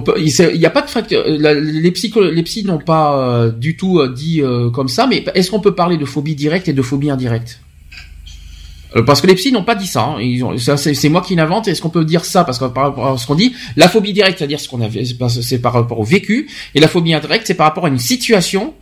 peut- 0.00 0.14
il 0.18 0.58
n'y 0.58 0.66
a 0.66 0.70
pas 0.70 0.82
de 0.82 1.80
Les 1.82 1.90
psycho, 1.92 2.22
les 2.30 2.42
psys 2.42 2.64
n'ont 2.64 2.78
pas 2.78 3.46
du 3.56 3.76
tout 3.76 4.06
dit 4.08 4.42
comme 4.74 4.88
ça. 4.88 5.06
Mais 5.08 5.24
est-ce 5.34 5.50
qu'on 5.50 5.60
peut 5.60 5.74
parler 5.74 5.96
de 5.96 6.04
phobie 6.04 6.34
directe 6.36 6.68
et 6.68 6.72
de 6.72 6.82
phobie 6.82 7.10
indirecte? 7.10 7.58
Parce 9.06 9.20
que 9.22 9.26
les 9.26 9.34
psys 9.34 9.52
n'ont 9.52 9.64
pas 9.64 9.74
dit 9.74 9.86
ça. 9.86 10.02
hein. 10.02 10.16
Ils 10.20 10.44
ont, 10.44 10.56
ça, 10.58 10.76
c'est, 10.76 10.92
c'est 10.94 11.08
moi 11.08 11.22
qui 11.22 11.34
l'invente. 11.34 11.66
Est-ce 11.68 11.80
qu'on 11.80 11.88
peut 11.90 12.04
dire 12.04 12.24
ça? 12.24 12.44
Parce 12.44 12.58
que 12.58 12.66
par 12.66 12.84
rapport 12.84 13.06
à 13.08 13.16
ce 13.18 13.26
qu'on 13.26 13.34
dit, 13.34 13.54
la 13.76 13.88
phobie 13.88 14.12
directe, 14.12 14.38
c'est-à-dire 14.38 14.60
ce 14.60 14.68
qu'on 14.68 14.80
avait, 14.82 15.04
c'est 15.04 15.58
par- 15.60 15.72
rapport 15.72 15.98
au 16.00 16.04
vécu, 16.04 16.48
et 16.74 16.80
la 16.80 16.88
phobie 16.88 17.14
indirecte, 17.14 17.46
c'est 17.46 17.54
par 17.54 17.66
rapport 17.66 17.86
à 17.86 17.88
une 17.88 17.98
situation. 17.98 18.74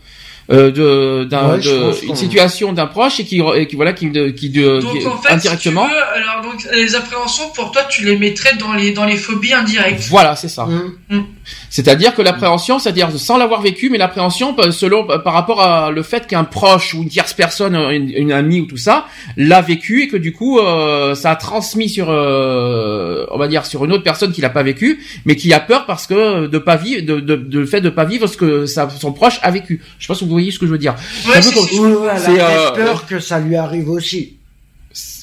Euh, 0.51 0.73
de, 0.73 1.25
d'un, 1.31 1.59
Ouais, 1.61 1.61
une 2.09 2.17
situation 2.17 2.73
d'un 2.73 2.87
proche 2.89 3.21
et 3.21 3.25
qui, 3.25 3.41
et 3.55 3.69
qui 3.69 3.77
voilà 3.77 3.93
qui, 3.93 4.11
de, 4.11 4.31
qui 4.31 4.51
de, 4.51 4.81
Donc, 4.81 4.99
qui- 4.99 5.07
en 5.07 5.17
fait, 5.19 5.33
indirectement 5.33 5.85
si 5.85 5.91
tu 5.91 5.95
veux, 5.95 6.03
alors, 6.33 6.43
donc, 6.43 6.67
les 6.75 6.95
appréhensions, 6.97 7.51
pour 7.55 7.71
toi, 7.71 7.83
tu 7.89 8.05
les 8.05 8.17
mettrais 8.19 8.57
dans 8.57 8.73
les, 8.73 8.91
dans 8.91 9.05
les 9.05 9.17
phobies 9.17 9.53
indirectes. 9.53 10.09
voilà 10.09 10.35
c'est 10.35 10.49
ça 10.49 10.65
hum. 10.65 11.25
C'est-à-dire 11.71 12.15
que 12.15 12.23
l'appréhension, 12.23 12.79
c'est-à-dire 12.79 13.11
sans 13.17 13.37
l'avoir 13.37 13.63
vécu, 13.63 13.91
mais 13.91 13.99
l'appréhension 13.99 14.57
euh, 14.59 14.71
selon 14.71 15.09
euh, 15.11 15.19
par 15.19 15.33
rapport 15.33 15.61
à 15.61 15.91
le 15.91 16.03
fait 16.03 16.27
qu'un 16.27 16.45
proche 16.45 16.95
ou 16.95 17.03
une 17.03 17.09
tierce 17.09 17.33
personne, 17.33 17.77
euh, 17.77 17.91
une, 17.91 18.11
une 18.11 18.33
amie 18.33 18.61
ou 18.61 18.67
tout 18.67 18.77
ça, 18.77 19.07
l'a 19.37 19.61
vécu 19.61 20.03
et 20.03 20.09
que 20.09 20.17
du 20.17 20.33
coup 20.33 20.59
euh, 20.59 21.15
ça 21.15 21.31
a 21.31 21.37
transmis 21.37 21.89
sur, 21.89 22.09
euh, 22.11 23.25
on 23.31 23.39
va 23.39 23.49
dire 23.49 23.67
sur 23.67 23.85
une 23.85 23.93
autre 23.93 24.03
personne 24.03 24.33
qui 24.33 24.41
l'a 24.41 24.51
pas 24.51 24.63
vécu, 24.63 25.01
mais 25.25 25.37
qui 25.37 25.53
a 25.53 25.61
peur 25.61 25.87
parce 25.87 26.07
que 26.07 26.47
de 26.47 26.59
pas 26.59 26.77
vivre, 26.77 27.03
de, 27.07 27.21
de, 27.21 27.37
de 27.37 27.59
le 27.61 27.67
fait 27.67 27.81
de 27.81 27.91
pas 27.91 28.05
vivre 28.05 28.27
ce 28.27 28.37
que 28.37 28.67
sa, 28.67 28.89
son 28.91 29.13
proche 29.13 29.39
a 29.43 29.51
vécu. 29.51 29.81
Je 29.99 30.07
sais 30.07 30.13
pas 30.13 30.17
si 30.17 30.25
vous 30.25 30.31
voyez 30.31 30.51
ce 30.51 30.59
que 30.59 30.67
je 30.67 30.73
veux 30.73 30.79
dire. 30.79 30.95
Ouais, 31.29 31.41
C'est, 31.41 32.41
euh, 32.41 32.71
peur 32.73 33.07
que 33.07 33.21
ça 33.21 33.39
lui 33.39 33.57
arrive 33.57 33.89
aussi. 33.91 34.37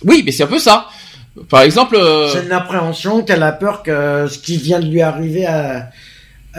Oui, 0.05 0.23
mais 0.25 0.31
c'est 0.31 0.43
un 0.43 0.47
peu 0.47 0.59
ça. 0.59 0.87
Par 1.49 1.61
exemple, 1.61 1.95
euh, 1.95 2.29
C'est 2.29 2.45
une 2.45 2.51
appréhension 2.51 3.21
qu'elle 3.23 3.43
a 3.43 3.51
peur 3.51 3.83
que 3.83 4.27
ce 4.27 4.39
qui 4.39 4.57
vient 4.57 4.79
de 4.79 4.87
lui 4.87 5.01
arriver 5.01 5.45
à 5.45 5.89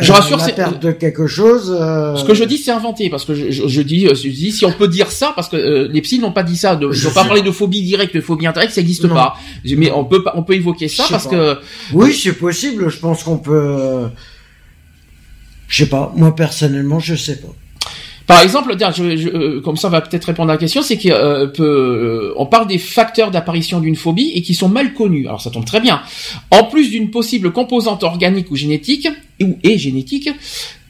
Je 0.00 0.12
rassure, 0.12 0.36
la 0.36 0.44
c'est- 0.44 0.52
perte 0.54 0.80
de 0.82 0.92
quelque 0.92 1.26
chose. 1.26 1.76
euh, 1.78 2.16
Ce 2.16 2.24
que 2.24 2.34
je 2.34 2.44
dis, 2.44 2.58
c'est 2.58 2.70
inventé 2.70 3.10
parce 3.10 3.24
que 3.24 3.34
je, 3.34 3.50
je, 3.50 3.66
je 3.68 3.82
dis, 3.82 4.06
euh, 4.06 4.14
je 4.14 4.28
dis, 4.28 4.52
si 4.52 4.64
on 4.64 4.72
peut 4.72 4.88
dire 4.88 5.10
ça, 5.10 5.32
parce 5.34 5.48
que 5.48 5.56
euh, 5.56 5.88
les 5.90 6.00
psys 6.02 6.18
n'ont 6.20 6.32
pas 6.32 6.42
dit 6.42 6.56
ça, 6.56 6.76
de, 6.76 6.88
ils 6.92 7.04
n'ont 7.04 7.10
pas 7.12 7.24
parlé 7.24 7.42
de 7.42 7.50
phobie 7.50 7.82
directe, 7.82 8.14
de 8.14 8.20
phobie 8.20 8.46
indirecte, 8.46 8.72
ça 8.72 8.80
n'existe 8.80 9.08
pas. 9.08 9.36
Mais 9.64 9.90
on 9.90 10.04
peut, 10.04 10.22
on 10.34 10.42
peut 10.42 10.54
évoquer 10.54 10.88
ça 10.88 11.04
parce 11.10 11.24
pas. 11.24 11.30
que 11.30 11.58
Oui, 11.92 12.14
c'est 12.14 12.32
possible. 12.34 12.88
Je 12.90 12.98
pense 12.98 13.22
qu'on 13.24 13.38
peut. 13.38 13.52
euh, 13.54 14.06
Je 15.68 15.84
sais 15.84 15.88
pas. 15.90 16.12
Moi 16.16 16.34
personnellement, 16.34 16.98
je 17.00 17.14
sais 17.14 17.36
pas. 17.36 17.48
Par 18.26 18.42
exemple, 18.42 18.74
je, 18.78 19.16
je, 19.16 19.28
euh, 19.30 19.60
comme 19.62 19.78
ça 19.78 19.88
on 19.88 19.90
va 19.90 20.02
peut-être 20.02 20.24
répondre 20.26 20.50
à 20.50 20.54
la 20.54 20.58
question, 20.58 20.82
c'est 20.82 20.98
qu'on 20.98 21.08
euh, 21.10 21.46
euh, 21.60 22.34
on 22.36 22.44
parle 22.44 22.66
des 22.68 22.76
facteurs 22.76 23.30
d'apparition 23.30 23.80
d'une 23.80 23.96
phobie 23.96 24.32
et 24.34 24.42
qui 24.42 24.54
sont 24.54 24.68
mal 24.68 24.92
connus. 24.92 25.26
Alors 25.26 25.40
ça 25.40 25.50
tombe 25.50 25.64
très 25.64 25.80
bien. 25.80 26.02
En 26.50 26.64
plus 26.64 26.90
d'une 26.90 27.10
possible 27.10 27.52
composante 27.52 28.02
organique 28.02 28.50
ou 28.50 28.56
génétique 28.56 29.08
ou 29.42 29.56
et 29.62 29.78
génétique, 29.78 30.30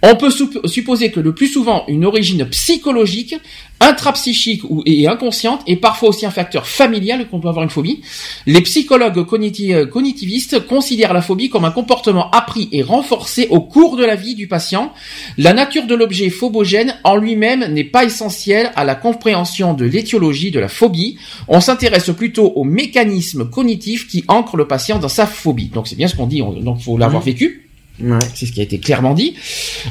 on 0.03 0.14
peut 0.14 0.30
sup- 0.30 0.64
supposer 0.66 1.11
que 1.11 1.18
le 1.18 1.34
plus 1.34 1.49
souvent 1.49 1.84
une 1.88 2.05
origine 2.05 2.44
psychologique, 2.46 3.34
intrapsychique 3.80 4.62
ou 4.68 4.82
et 4.86 5.07
inconsciente 5.09 5.62
et 5.66 5.76
parfois 5.76 6.11
aussi 6.11 6.24
un 6.26 6.30
facteur 6.30 6.66
familial 6.66 7.28
qu'on 7.28 7.40
peut 7.40 7.49
avoir 7.49 7.64
une 7.64 7.70
phobie. 7.70 8.01
Les 8.46 8.61
psychologues 8.62 9.18
euh, 9.18 9.86
cognitivistes 9.86 10.66
considèrent 10.66 11.12
la 11.12 11.22
phobie 11.22 11.49
comme 11.49 11.64
un 11.64 11.70
comportement 11.72 12.30
appris 12.30 12.68
et 12.72 12.82
renforcé 12.82 13.49
au 13.51 13.61
cours 13.61 13.96
de 13.96 14.05
la 14.05 14.14
vie 14.14 14.34
du 14.36 14.46
patient 14.46 14.92
la 15.36 15.53
nature 15.53 15.86
de 15.86 15.94
l'objet 15.94 16.30
phobogène 16.30 16.94
en 17.05 17.16
lui-même 17.16 17.72
n'est 17.72 17.84
pas 17.84 18.05
essentielle 18.05 18.70
à 18.76 18.84
la 18.84 18.94
compréhension 18.94 19.74
de 19.74 19.84
l'étiologie 19.84 20.51
de 20.53 20.61
la 20.61 20.68
phobie. 20.68 21.18
On 21.49 21.61
s'intéresse 21.61 22.11
plutôt 22.16 22.53
aux 22.55 22.64
mécanismes 22.64 23.49
cognitifs 23.51 24.07
qui 24.09 24.24
ancrent 24.28 24.57
le 24.57 24.66
patient 24.68 24.99
dans 24.99 25.09
sa 25.09 25.26
phobie. 25.26 25.66
Donc 25.74 25.88
c'est 25.88 25.96
bien 25.96 26.09
ce 26.09 26.14
qu'on 26.16 26.26
dit, 26.26 26.42
on- 26.42 26.53
donc 26.53 26.80
faut 26.80 26.96
l'avoir 26.99 27.22
Mhm. 27.22 27.26
vécu. 27.26 27.67
Ouais. 28.01 28.18
C'est 28.34 28.46
ce 28.46 28.53
qui 28.53 28.61
a 28.61 28.62
été 28.62 28.78
clairement 28.78 29.14
dit. 29.14 29.34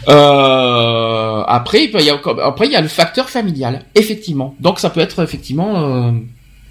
Euh, 0.08 1.43
après, 1.47 1.86
il 1.86 2.01
y 2.01 2.10
a, 2.10 2.20
après 2.43 2.66
il 2.68 2.72
y 2.72 2.76
a 2.76 2.82
le 2.82 2.88
facteur 2.88 3.30
familial, 3.30 3.84
effectivement. 3.95 4.55
Donc 4.60 4.80
ça 4.80 4.89
peut 4.89 4.99
être 5.01 5.22
effectivement. 5.24 6.08
euh, 6.08 6.12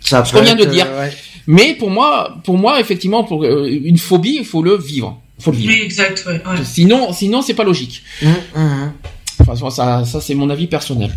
Ça 0.01 0.25
Ce 0.25 0.33
qu'on 0.33 0.43
vient 0.43 0.55
de 0.55 0.65
dire. 0.65 0.87
euh, 0.89 1.01
ouais. 1.07 1.13
Mais 1.47 1.75
pour 1.75 1.91
moi, 1.91 2.37
pour 2.45 2.57
moi, 2.59 2.81
effectivement, 2.81 3.23
pour 3.25 3.45
euh, 3.45 3.69
une 3.69 3.99
phobie, 3.99 4.37
il 4.41 4.45
faut 4.47 4.63
le 4.63 4.77
vivre. 4.77 5.21
Faut 5.39 5.51
le 5.51 5.59
vivre. 5.59 5.73
Oui, 5.75 5.81
exact, 5.83 6.25
ouais. 6.27 6.35
ouais. 6.35 6.65
Sinon, 6.65 7.13
sinon 7.13 7.43
c'est 7.43 7.55
pas 7.55 7.65
logique. 7.65 8.03
Hum, 8.23 8.35
hum, 8.55 8.93
Enfin, 9.39 9.71
ça, 9.71 10.05
ça 10.05 10.21
c'est 10.23 10.35
mon 10.35 10.49
avis 10.49 10.67
personnel. 10.67 11.11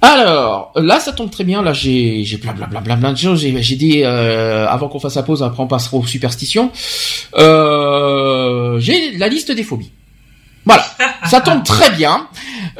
Alors, 0.00 0.72
là, 0.76 1.00
ça 1.00 1.12
tombe 1.12 1.28
très 1.30 1.42
bien. 1.42 1.60
Là, 1.60 1.72
j'ai, 1.72 2.22
j'ai 2.22 2.38
plein, 2.38 2.52
plein, 2.52 2.66
plein, 2.68 2.82
plein, 2.82 2.96
plein 2.96 3.12
de 3.12 3.18
choses. 3.18 3.40
J'ai, 3.40 3.60
j'ai 3.62 3.74
dit, 3.74 4.02
euh, 4.04 4.64
avant 4.68 4.88
qu'on 4.88 5.00
fasse 5.00 5.16
la 5.16 5.24
pause, 5.24 5.42
après 5.42 5.60
on 5.60 5.66
passera 5.66 5.96
aux 5.96 6.06
superstitions. 6.06 6.70
Euh, 7.36 8.17
j'ai 8.80 9.12
la 9.12 9.28
liste 9.28 9.50
des 9.52 9.64
phobies. 9.64 9.92
Voilà, 10.64 10.86
ça 11.30 11.40
tombe 11.40 11.64
très 11.64 11.90
bien. 11.92 12.28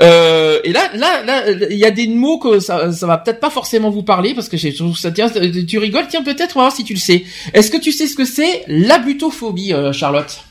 Euh, 0.01 0.61
et 0.63 0.73
là, 0.73 0.91
là, 0.95 1.25
là, 1.25 1.51
il 1.71 1.79
y 1.79 1.87
a 1.87 1.91
des 1.91 2.07
mots 2.07 2.39
que 2.39 2.61
ça, 2.61 2.93
ça 2.93 3.07
va 3.07 3.17
peut-être 3.17 3.41
pas 3.41 3.49
forcément 3.49 3.89
vous 3.89 4.03
parler 4.03 4.35
parce 4.35 4.49
que 4.51 4.59
j'ai 4.59 4.73
je 4.73 4.77
trouve 4.77 4.99
ça 4.99 5.11
tiens, 5.11 5.31
tu 5.67 5.79
rigoles, 5.79 6.07
tiens 6.07 6.23
peut-être, 6.23 6.57
on 6.57 6.61
va 6.61 6.67
voir 6.67 6.77
si 6.77 6.85
tu 6.85 6.93
le 6.93 6.99
sais. 6.99 7.25
Est-ce 7.55 7.71
que 7.71 7.79
tu 7.79 7.93
sais 7.93 8.07
ce 8.07 8.15
que 8.15 8.27
c'est 8.27 8.65
l'abutophobie, 8.69 9.73
euh, 9.73 9.93
Charlotte? 9.93 10.45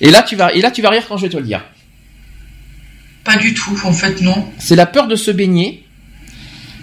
Et 0.00 0.10
là, 0.10 0.22
tu 0.22 0.34
vas, 0.34 0.52
et 0.52 0.60
là, 0.60 0.70
tu 0.70 0.82
vas 0.82 0.90
rire 0.90 1.04
quand 1.08 1.16
je 1.16 1.22
vais 1.22 1.32
te 1.32 1.36
le 1.36 1.44
dire. 1.44 1.64
Pas 3.22 3.36
du 3.36 3.54
tout, 3.54 3.78
en 3.84 3.92
fait, 3.92 4.20
non. 4.20 4.48
c'est 4.58 4.76
la 4.76 4.86
peur 4.86 5.06
de 5.06 5.16
se 5.16 5.30
baigner. 5.30 5.84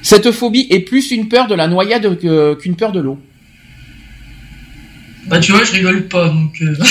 Cette 0.01 0.31
phobie 0.31 0.67
est 0.69 0.79
plus 0.79 1.11
une 1.11 1.27
peur 1.27 1.47
de 1.47 1.53
la 1.53 1.67
noyade 1.67 2.17
qu'une 2.59 2.75
peur 2.75 2.91
de 2.91 2.99
l'eau. 2.99 3.19
Bah 5.27 5.39
tu 5.39 5.51
vois, 5.51 5.63
je 5.63 5.71
rigole 5.73 6.07
pas 6.07 6.27
donc. 6.29 6.53
euh. 6.61 6.75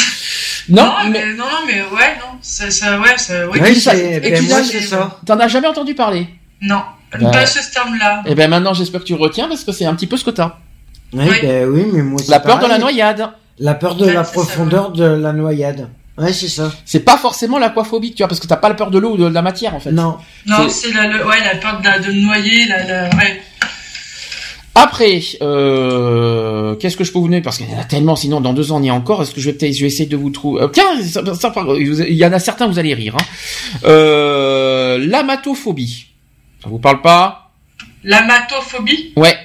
Non, 0.68 0.84
non, 0.84 0.92
mais 1.04 1.10
mais... 1.10 1.34
non, 1.34 1.44
non, 1.46 1.66
mais 1.66 1.80
ouais, 1.80 2.16
non, 2.20 2.38
ça, 2.42 2.70
ça, 2.70 3.00
ouais, 3.00 3.16
ça, 3.18 3.48
ouais. 3.48 3.74
Ça- 3.74 3.90
c'est- 3.92 4.16
et 4.22 4.30
ben 4.30 4.46
moi, 4.46 4.62
c'est 4.62 4.80
ça. 4.82 5.18
t'en 5.26 5.40
as 5.40 5.48
jamais 5.48 5.66
entendu 5.66 5.94
parler? 5.94 6.28
Non, 6.60 6.82
Ouais. 7.18 7.30
pas 7.32 7.44
ce 7.46 7.72
terme-là. 7.72 8.22
Et 8.26 8.36
ben 8.36 8.48
maintenant, 8.48 8.72
j'espère 8.72 9.00
que 9.00 9.06
tu 9.06 9.14
retiens 9.14 9.48
parce 9.48 9.64
que 9.64 9.72
c'est 9.72 9.84
un 9.86 9.94
petit 9.96 10.06
peu 10.06 10.16
ce 10.16 10.22
que 10.24 10.30
t'as. 10.30 10.58
Oui. 11.12 11.24
ben 11.42 11.66
oui, 11.68 11.86
mais 11.92 12.02
moi, 12.02 12.20
c'est 12.22 12.30
La 12.30 12.38
peur 12.38 12.58
de 12.58 12.62
la 12.62 12.68
pareil. 12.68 12.82
noyade. 12.82 13.30
La 13.58 13.74
peur 13.74 13.96
de 13.96 14.04
Ouais, 14.06 14.12
la 14.12 14.22
ça, 14.22 14.30
profondeur 14.32 14.92
de 14.92 15.04
la 15.04 15.32
noyade. 15.32 15.88
Ouais, 16.16 16.32
c'est 16.32 16.48
ça. 16.48 16.70
C'est 16.84 17.00
pas 17.00 17.16
forcément 17.16 17.58
l'aquaphobie, 17.58 18.12
tu 18.14 18.18
vois, 18.22 18.28
parce 18.28 18.38
que 18.38 18.46
t'as 18.46 18.56
pas 18.58 18.68
la 18.68 18.74
peur 18.76 18.90
de 18.92 18.98
l'eau 19.00 19.14
ou 19.14 19.16
de 19.16 19.26
la 19.26 19.42
matière, 19.42 19.74
en 19.74 19.80
fait. 19.80 19.90
Non. 19.90 20.18
Non, 20.46 20.68
C'est- 20.68 20.92
la, 20.92 21.08
le- 21.08 21.26
ouais, 21.26 21.40
la 21.42 21.56
peur 21.56 21.80
de, 21.80 21.84
la- 21.84 21.98
de 21.98 22.12
me 22.12 22.20
noyer, 22.20 22.66
la, 22.66 22.84
la, 22.84 23.16
ouais. 23.16 23.42
Après, 24.82 25.20
euh, 25.42 26.74
qu'est-ce 26.76 26.96
que 26.96 27.04
je 27.04 27.12
peux 27.12 27.18
vous 27.18 27.26
donner? 27.26 27.42
Parce 27.42 27.58
qu'il 27.58 27.68
y 27.70 27.74
en 27.74 27.78
a 27.78 27.84
tellement, 27.84 28.16
sinon 28.16 28.40
dans 28.40 28.52
deux 28.54 28.72
ans 28.72 28.78
on 28.78 28.82
y 28.82 28.88
est 28.88 28.90
encore. 28.90 29.22
Est-ce 29.22 29.34
que 29.34 29.40
je 29.40 29.50
vais 29.50 29.56
peut-être, 29.56 29.74
je 29.74 29.80
vais 29.82 29.88
essayer 29.88 30.08
de 30.08 30.16
vous 30.16 30.30
trouver. 30.30 30.62
Euh, 30.62 30.68
tiens, 30.68 31.00
ça, 31.02 31.34
ça, 31.34 31.50
par- 31.50 31.76
il 31.76 32.14
y 32.14 32.24
en 32.24 32.32
a 32.32 32.38
certains, 32.38 32.66
vous 32.66 32.78
allez 32.78 32.94
rire. 32.94 33.16
Hein. 33.20 33.24
Euh, 33.84 34.98
L'amatophobie. 35.06 36.06
Ça 36.62 36.68
vous 36.70 36.78
parle 36.78 37.02
pas? 37.02 37.50
L'amatophobie, 38.04 39.12
Ouais. 39.16 39.36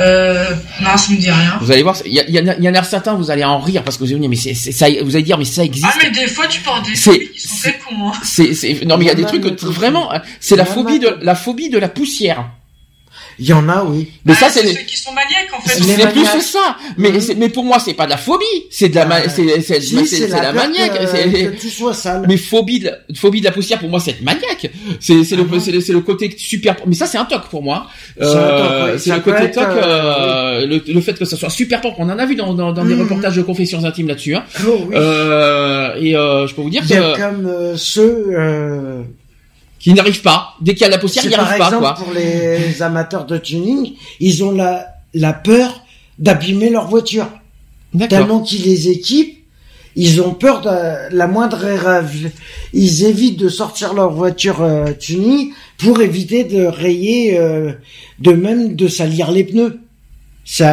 Euh, 0.00 0.50
non, 0.80 0.96
ça 0.96 1.12
me 1.12 1.16
dit 1.18 1.30
rien. 1.30 1.58
Vous 1.60 1.70
allez 1.70 1.82
voir, 1.82 1.96
il 2.04 2.12
y, 2.12 2.40
en 2.40 2.48
a- 2.48 2.54
il 2.56 2.64
y 2.64 2.68
en 2.68 2.74
a 2.74 2.82
certains, 2.82 3.14
vous 3.14 3.30
allez 3.30 3.44
en 3.44 3.58
rire 3.58 3.82
parce 3.84 3.96
que 3.96 4.04
vous 4.04 4.10
allez 4.10 4.20
dire, 4.20 4.28
mais 4.30 4.36
c'est, 4.36 4.54
c'est- 4.54 4.72
ça, 4.72 4.86
vous 5.02 5.14
allez 5.14 5.22
dire, 5.24 5.38
mais 5.38 5.44
ça 5.44 5.62
existe. 5.64 5.86
Ah, 5.88 5.94
mais 6.02 6.10
des 6.10 6.26
fois, 6.28 6.46
tu 6.46 6.60
portes 6.60 6.84
des 6.86 6.94
C'est- 6.96 7.12
phobies 7.12 7.30
qui 7.32 7.40
sont 7.40 7.54
c'est- 7.56 7.70
faits 7.70 7.80
pour 7.80 7.92
moi. 7.92 8.12
C'est, 8.22 8.54
c'est, 8.54 8.84
non 8.86 8.96
mais 8.96 9.04
il 9.04 9.08
y 9.08 9.10
a 9.10 9.14
des 9.14 9.24
trucs 9.24 9.42
que 9.56 9.66
vraiment, 9.66 10.12
euh, 10.12 10.18
c'est 10.40 10.56
la 10.56 10.64
phobie 10.64 10.98
de 10.98 11.18
la 11.22 11.34
phobie 11.34 11.68
de 11.70 11.78
la 11.78 11.88
poussière. 11.88 12.46
Il 13.38 13.46
y 13.46 13.52
en 13.52 13.68
a, 13.68 13.84
oui. 13.84 14.10
Mais 14.24 14.32
Ah, 14.36 14.40
ça 14.40 14.48
c'est, 14.50 14.60
c'est 14.60 14.66
les- 14.66 14.74
ceux 14.74 14.82
qui 14.82 14.96
sont 14.98 15.12
maniaques, 15.12 15.48
en 15.56 15.60
fait. 15.60 15.74
c'est 15.74 15.80
Les 15.96 16.06
plus 16.06 16.22
maniaques. 16.22 16.42
ça. 16.42 16.76
Mais 16.98 17.20
c'est- 17.20 17.34
mais 17.34 17.48
pour 17.48 17.64
moi 17.64 17.78
c'est 17.78 17.94
pas 17.94 18.04
de 18.06 18.10
la 18.10 18.16
phobie, 18.16 18.44
c'est 18.70 18.88
de 18.88 18.94
la, 18.94 19.06
ma- 19.06 19.16
Ah, 19.24 19.28
c'est, 19.28 19.60
c'est, 19.60 19.80
Si, 19.80 19.96
c'est- 19.96 20.04
c'est 20.06 20.16
c'est 20.22 20.28
la, 20.28 20.42
la 20.42 20.52
maniaque. 20.52 20.98
que, 21.00 21.06
c'est- 21.06 21.30
que 21.32 21.60
tout 21.60 21.68
soit 21.68 21.94
sale. 21.94 22.24
Mais 22.28 22.36
phobie 22.36 22.80
de, 22.80 22.86
la, 22.86 22.96
phobie 23.14 23.40
de 23.40 23.44
la 23.46 23.52
poussière 23.52 23.78
pour 23.78 23.88
moi 23.88 24.00
c'est 24.00 24.12
être 24.12 24.22
maniaque. 24.22 24.70
C'est 25.00 25.24
c'est 25.24 25.36
le 25.36 25.44
Ah 25.50 25.54
le, 25.72 25.80
c'est 25.80 25.92
le 25.92 26.00
côté 26.00 26.34
super. 26.38 26.76
Mais 26.86 26.94
ça 26.94 27.06
c'est 27.06 27.18
un 27.18 27.24
toc 27.24 27.42
pour 27.50 27.62
moi. 27.62 27.86
C'est 28.18 28.24
un 28.24 28.28
toc, 28.30 28.70
ouais. 28.70 29.14
le 29.16 29.20
côté 29.20 29.42
être, 29.44 29.54
toc. 29.54 29.64
euh, 29.64 29.82
euh, 29.82 30.66
le, 30.66 30.82
le 30.92 31.00
fait 31.00 31.18
que 31.18 31.24
ça 31.24 31.36
soit 31.36 31.50
super 31.50 31.80
propre. 31.80 31.96
On 32.00 32.08
en 32.10 32.18
a 32.18 32.26
vu 32.26 32.34
dans 32.36 32.54
dans, 32.54 32.72
dans 32.72 32.84
des 32.84 32.94
Mhm. 32.94 33.02
reportages 33.02 33.36
de 33.36 33.42
confessions 33.42 33.84
intimes 33.84 34.08
là-dessus. 34.08 34.34
Hein. 34.34 34.44
Oh, 34.66 34.84
oui. 34.88 34.94
Euh, 34.96 35.94
et 36.00 36.14
euh, 36.16 36.46
je 36.46 36.54
peux 36.54 36.62
vous 36.62 36.70
dire 36.70 36.82
Il 36.84 36.90
y 36.90 36.94
a 36.98 37.12
que 37.12 37.18
comme 37.18 37.46
euh, 37.46 37.76
ceux 37.76 38.26
euh, 38.32 39.02
qui 39.82 39.92
n'arrivent 39.92 40.22
pas. 40.22 40.54
Dès 40.60 40.74
qu'il 40.74 40.82
y 40.82 40.84
a 40.84 40.88
de 40.88 40.92
la 40.94 40.98
poussière, 40.98 41.24
ils 41.24 41.30
n'y 41.30 41.34
par 41.34 41.44
arrivent 41.46 41.58
pas 41.58 41.66
exemple 41.66 41.82
quoi. 41.82 41.94
pour 41.94 42.12
les 42.12 42.80
amateurs 42.82 43.26
de 43.26 43.36
tuning, 43.36 43.94
ils 44.20 44.44
ont 44.44 44.52
la 44.52 44.86
la 45.14 45.32
peur 45.32 45.82
d'abîmer 46.18 46.70
leur 46.70 46.88
voiture. 46.88 47.28
D'accord. 47.92 48.18
Tellement 48.18 48.40
qu'ils 48.40 48.62
les 48.62 48.88
équipent, 48.88 49.38
ils 49.96 50.22
ont 50.22 50.32
peur 50.32 50.62
de 50.62 51.14
la 51.14 51.26
moindre 51.26 51.66
erreur. 51.66 52.04
Ils 52.72 53.04
évitent 53.04 53.38
de 53.38 53.48
sortir 53.48 53.92
leur 53.92 54.12
voiture 54.12 54.62
euh, 54.62 54.92
tuning 54.98 55.52
pour 55.76 56.00
éviter 56.00 56.44
de 56.44 56.64
rayer, 56.64 57.38
euh, 57.38 57.72
de 58.20 58.32
même 58.32 58.74
de 58.74 58.88
salir 58.88 59.30
les 59.30 59.44
pneus. 59.44 59.80
C'est 60.44 60.64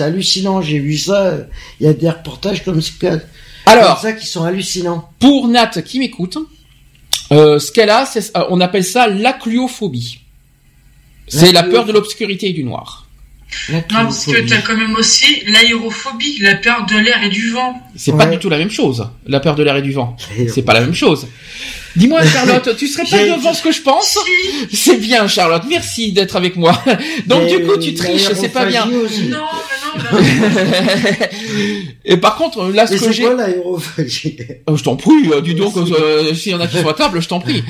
hallucinant, 0.00 0.60
j'ai 0.60 0.78
vu 0.78 0.98
ça. 0.98 1.34
Il 1.80 1.86
y 1.86 1.88
a 1.88 1.94
des 1.94 2.10
reportages 2.10 2.62
comme 2.64 2.82
ça, 2.82 2.92
comme 3.00 3.20
Alors 3.64 3.98
ça 3.98 4.12
qui 4.12 4.26
sont 4.26 4.44
hallucinants. 4.44 5.08
pour 5.18 5.48
Nat 5.48 5.82
qui 5.84 5.98
m'écoute, 5.98 6.36
euh, 7.32 7.58
ce 7.58 7.72
qu'elle 7.72 7.90
a, 7.90 8.06
c'est- 8.06 8.36
euh, 8.36 8.44
on 8.50 8.60
appelle 8.60 8.84
ça 8.84 9.06
l'acluophobie. 9.08 10.20
C'est 11.28 11.52
la 11.52 11.62
peur 11.64 11.84
de 11.84 11.92
l'obscurité 11.92 12.48
et 12.48 12.52
du 12.52 12.62
noir. 12.64 13.05
Non, 13.70 13.82
parce 13.90 14.26
que 14.26 14.46
t'as 14.48 14.58
quand 14.58 14.76
même 14.76 14.94
aussi 14.96 15.42
l'aérophobie, 15.46 16.38
la 16.40 16.56
peur 16.56 16.84
de 16.86 16.96
l'air 16.98 17.22
et 17.24 17.28
du 17.30 17.50
vent. 17.50 17.80
C'est 17.96 18.16
pas 18.16 18.26
du 18.26 18.38
tout 18.38 18.48
la 18.48 18.58
même 18.58 18.70
chose. 18.70 19.08
La 19.26 19.40
peur 19.40 19.54
de 19.54 19.62
l'air 19.62 19.76
et 19.76 19.82
du 19.82 19.92
vent. 19.92 20.16
C'est 20.52 20.62
pas 20.62 20.74
la 20.74 20.80
même 20.80 20.94
chose. 20.94 21.26
Dis-moi, 21.96 22.22
Charlotte, 22.26 22.76
tu 22.76 22.86
serais 22.88 23.04
pas 23.04 23.24
devant 23.36 23.54
ce 23.54 23.62
que 23.62 23.72
je 23.72 23.80
pense 23.80 24.18
Si, 24.70 24.76
C'est 24.76 24.96
bien, 24.98 25.26
Charlotte. 25.28 25.62
Merci 25.68 26.12
d'être 26.12 26.36
avec 26.36 26.56
moi. 26.56 26.78
Donc 27.26 27.46
du 27.48 27.64
coup, 27.64 27.78
tu 27.78 27.94
triches, 27.94 28.30
c'est 28.34 28.50
pas 28.50 28.66
bien. 28.66 28.86
aussi. 28.90 29.28
non, 29.28 29.38
mais 30.04 30.12
non, 30.12 30.20
mais 30.20 31.30
et 32.04 32.16
par 32.18 32.36
contre, 32.36 32.68
là, 32.70 32.86
ce 32.86 32.92
Mais 32.92 32.98
que 32.98 33.04
c'est 33.06 33.12
j'ai, 33.14 33.34
l'aérophagie 33.34 34.36
Euh, 34.68 34.76
je 34.76 34.82
t'en 34.84 34.96
prie, 34.96 35.30
euh, 35.32 35.40
dis 35.40 35.54
donc, 35.54 35.74
euh, 35.78 36.34
s'il 36.34 36.52
y 36.52 36.54
en 36.54 36.60
a 36.60 36.66
qui 36.66 36.78
sont 36.78 36.88
à 36.88 36.92
table, 36.94 37.22
je 37.22 37.28
t'en 37.28 37.40
prie. 37.40 37.64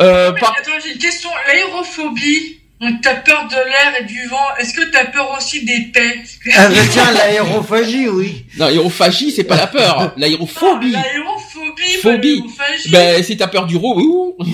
Euh, 0.00 0.30
Mais 0.32 0.40
par- 0.40 0.54
attends, 0.56 0.70
j'ai 0.84 0.92
une 0.92 0.98
question. 0.98 1.30
L'aérophobie, 1.48 2.58
donc 2.84 3.00
t'as 3.02 3.16
peur 3.16 3.48
de 3.48 3.54
l'air 3.56 4.00
et 4.00 4.04
du 4.04 4.26
vent. 4.26 4.36
Est-ce 4.58 4.74
que 4.74 4.82
t'as 4.90 5.06
peur 5.06 5.34
aussi 5.36 5.64
des 5.64 5.90
que- 5.92 6.50
Ah 6.56 6.68
bah 6.68 6.74
tiens, 6.90 7.12
l'aérophagie, 7.12 8.08
oui. 8.08 8.44
Non, 8.58 8.66
l'aérophagie, 8.66 9.30
c'est 9.30 9.44
pas 9.44 9.56
la 9.56 9.66
peur. 9.66 10.12
L'aérophobie. 10.16 10.92
L'aérophobie, 10.92 11.98
Phobie. 12.02 12.42
Ben, 12.90 13.22
si 13.22 13.36
t'as 13.36 13.46
peur 13.48 13.66
du 13.66 13.76
ro, 13.76 13.98
ouh. 13.98 14.36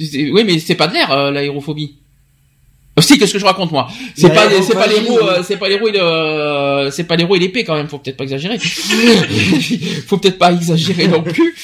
oui, 0.00 0.44
mais 0.44 0.58
c'est 0.58 0.74
pas 0.74 0.86
de 0.86 0.94
l'air, 0.94 1.10
euh, 1.12 1.30
l'aérophobie. 1.30 1.96
Euh, 3.00 3.02
Si, 3.02 3.18
qu'est-ce 3.18 3.32
que 3.32 3.38
je 3.38 3.44
raconte 3.44 3.72
moi 3.72 3.88
C'est 4.14 4.32
pas, 4.32 4.46
les- 4.46 4.62
c'est 4.62 4.74
pas 4.74 4.86
les 4.86 5.00
roues, 5.00 5.18
euh, 5.18 5.42
c'est 5.42 5.56
pas 5.56 5.68
les 5.68 5.76
roues 5.76 5.88
c'est 6.92 7.04
pas 7.04 7.16
les 7.16 7.24
roues 7.24 7.36
et 7.36 7.38
l'épée 7.38 7.64
quand 7.64 7.74
même. 7.74 7.88
Faut 7.88 7.98
peut-être 7.98 8.16
pas 8.16 8.24
exagérer. 8.24 8.58
Faut 10.06 10.16
peut-être 10.18 10.38
pas 10.38 10.52
exagérer 10.52 11.08
non 11.08 11.22
plus. 11.22 11.54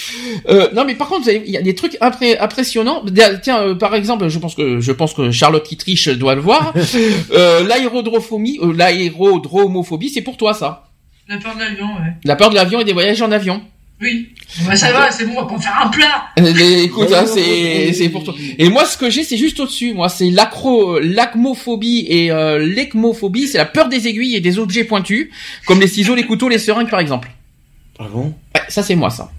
Euh, 0.48 0.68
non, 0.74 0.84
mais 0.84 0.94
par 0.94 1.08
contre, 1.08 1.28
il 1.28 1.50
y 1.50 1.56
a 1.56 1.62
des 1.62 1.74
trucs 1.74 1.94
impré- 2.00 2.38
impressionnants. 2.40 3.02
Tiens, 3.42 3.62
euh, 3.62 3.74
par 3.74 3.94
exemple, 3.94 4.28
je 4.28 4.38
pense 4.38 4.54
que 4.54 4.80
je 4.80 4.92
pense 4.92 5.14
que 5.14 5.30
Charlotte 5.30 5.64
qui 5.64 5.76
triche 5.76 6.08
doit 6.08 6.34
le 6.34 6.40
voir. 6.40 6.72
Euh, 7.32 7.66
l'aérodrophobie, 7.66 8.58
euh, 8.62 8.72
l'aérodromophobie, 8.72 10.08
c'est 10.10 10.22
pour 10.22 10.36
toi 10.36 10.54
ça. 10.54 10.84
La 11.28 11.38
peur 11.38 11.54
de 11.54 11.60
l'avion, 11.60 11.86
ouais. 11.86 12.12
La 12.24 12.36
peur 12.36 12.50
de 12.50 12.54
l'avion 12.54 12.80
et 12.80 12.84
des 12.84 12.92
voyages 12.92 13.20
en 13.20 13.30
avion. 13.32 13.60
Oui. 14.00 14.28
Bah, 14.66 14.76
ça 14.76 14.92
va, 14.92 15.10
c'est 15.10 15.24
bon, 15.24 15.32
on 15.38 15.42
va 15.42 15.46
pas 15.46 15.54
en 15.54 15.60
faire 15.60 15.80
un 15.82 15.88
plat. 15.88 16.26
Mais 16.38 16.84
écoute, 16.84 17.08
hein, 17.14 17.24
c'est 17.26 17.92
c'est 17.94 18.10
pour 18.10 18.24
toi. 18.24 18.34
Et 18.58 18.68
moi, 18.68 18.84
ce 18.84 18.98
que 18.98 19.08
j'ai, 19.08 19.24
c'est 19.24 19.38
juste 19.38 19.58
au-dessus. 19.58 19.94
Moi, 19.94 20.08
c'est 20.10 20.30
l'acro, 20.30 20.98
l'acmophobie 21.00 22.06
et 22.08 22.30
euh, 22.30 22.58
l'ecmophobie. 22.58 23.48
C'est 23.48 23.58
la 23.58 23.64
peur 23.64 23.88
des 23.88 24.06
aiguilles 24.06 24.36
et 24.36 24.40
des 24.40 24.58
objets 24.58 24.84
pointus, 24.84 25.30
comme 25.66 25.80
les 25.80 25.88
ciseaux, 25.88 26.14
les 26.14 26.26
couteaux, 26.26 26.48
les 26.48 26.58
seringues, 26.58 26.90
par 26.90 27.00
exemple. 27.00 27.30
Ah 27.98 28.08
bon 28.12 28.34
Ouais, 28.54 28.62
ça, 28.68 28.82
c'est 28.82 28.96
moi, 28.96 29.08
ça. 29.08 29.30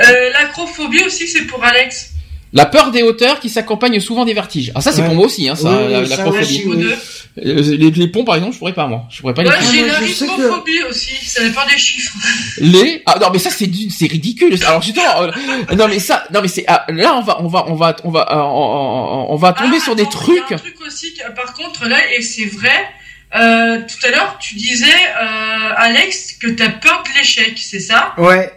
Euh, 0.00 0.30
l'acrophobie 0.32 1.04
aussi, 1.04 1.28
c'est 1.28 1.46
pour 1.46 1.62
Alex. 1.64 2.12
La 2.52 2.64
peur 2.64 2.90
des 2.92 3.02
hauteurs 3.02 3.40
qui 3.40 3.48
s'accompagne 3.50 3.98
souvent 4.00 4.24
des 4.24 4.32
vertiges. 4.32 4.72
Ah, 4.74 4.80
ça, 4.80 4.92
c'est 4.92 5.00
Ouais. 5.02 5.06
pour 5.08 5.16
moi 5.16 5.26
aussi, 5.26 5.48
hein, 5.48 5.56
ça, 5.56 5.68
Oui, 5.84 5.92
la- 5.92 6.06
ça. 6.06 6.24
Euh, 7.44 7.60
les, 7.76 7.90
les 7.90 8.08
ponts, 8.08 8.24
par 8.24 8.36
exemple, 8.36 8.54
je 8.54 8.58
pourrais 8.58 8.72
pas, 8.72 8.86
moi. 8.86 9.04
Je 9.10 9.20
pourrais 9.20 9.34
pas 9.34 9.42
les 9.42 9.50
j'ai 9.70 9.80
moi, 9.84 9.88
la 10.00 10.06
je 10.06 10.12
sais 10.12 10.26
que- 10.26 10.32
aussi. 10.88 11.10
La 11.42 11.50
peur 11.50 11.66
des 11.70 11.76
chiffres. 11.78 12.12
Les 12.60 13.02
ah 13.04 13.18
non 13.20 13.28
mais 13.32 13.38
ça 13.38 13.50
c'est 13.50 13.68
c'est 13.90 14.06
ridicule 14.06 14.56
alors 14.64 14.80
justement 14.80 15.22
euh, 15.22 15.30
non 15.76 15.86
mais 15.88 15.98
ça 15.98 16.24
non 16.32 16.40
mais 16.40 16.48
c'est 16.48 16.64
ah, 16.66 16.86
là 16.88 17.14
on 17.16 17.20
va 17.20 17.42
on 17.42 17.46
va 17.48 17.64
on 17.68 17.74
va 17.74 17.94
on 18.04 18.10
va 18.10 18.22
euh, 18.32 18.36
on, 19.32 19.36
va 19.36 19.52
tomber 19.52 19.76
Ah, 19.78 19.84
sur 19.84 19.94
des 19.94 20.04
attends, 20.04 20.20
il 20.28 20.34
y 20.34 20.38
a 20.38 20.42
trucs 20.46 20.52
un 20.52 20.56
truc 20.58 20.76
aussi, 20.86 21.12
qui- 21.12 21.20
par 21.34 21.52
contre, 21.52 21.86
là, 21.86 21.98
et 22.16 22.22
c'est 22.22 22.46
vrai, 22.46 22.88
euh, 23.34 23.80
tout 23.86 24.06
à 24.06 24.10
l'heure, 24.10 24.38
tu 24.40 24.54
disais, 24.54 24.86
euh, 24.86 25.72
Alex, 25.76 26.32
que 26.40 26.46
t'as 26.48 26.70
peur 26.70 27.02
de 27.04 27.18
l'échec, 27.18 27.52
c'est 27.58 27.80
ça? 27.80 28.14
Ouais. 28.16 28.50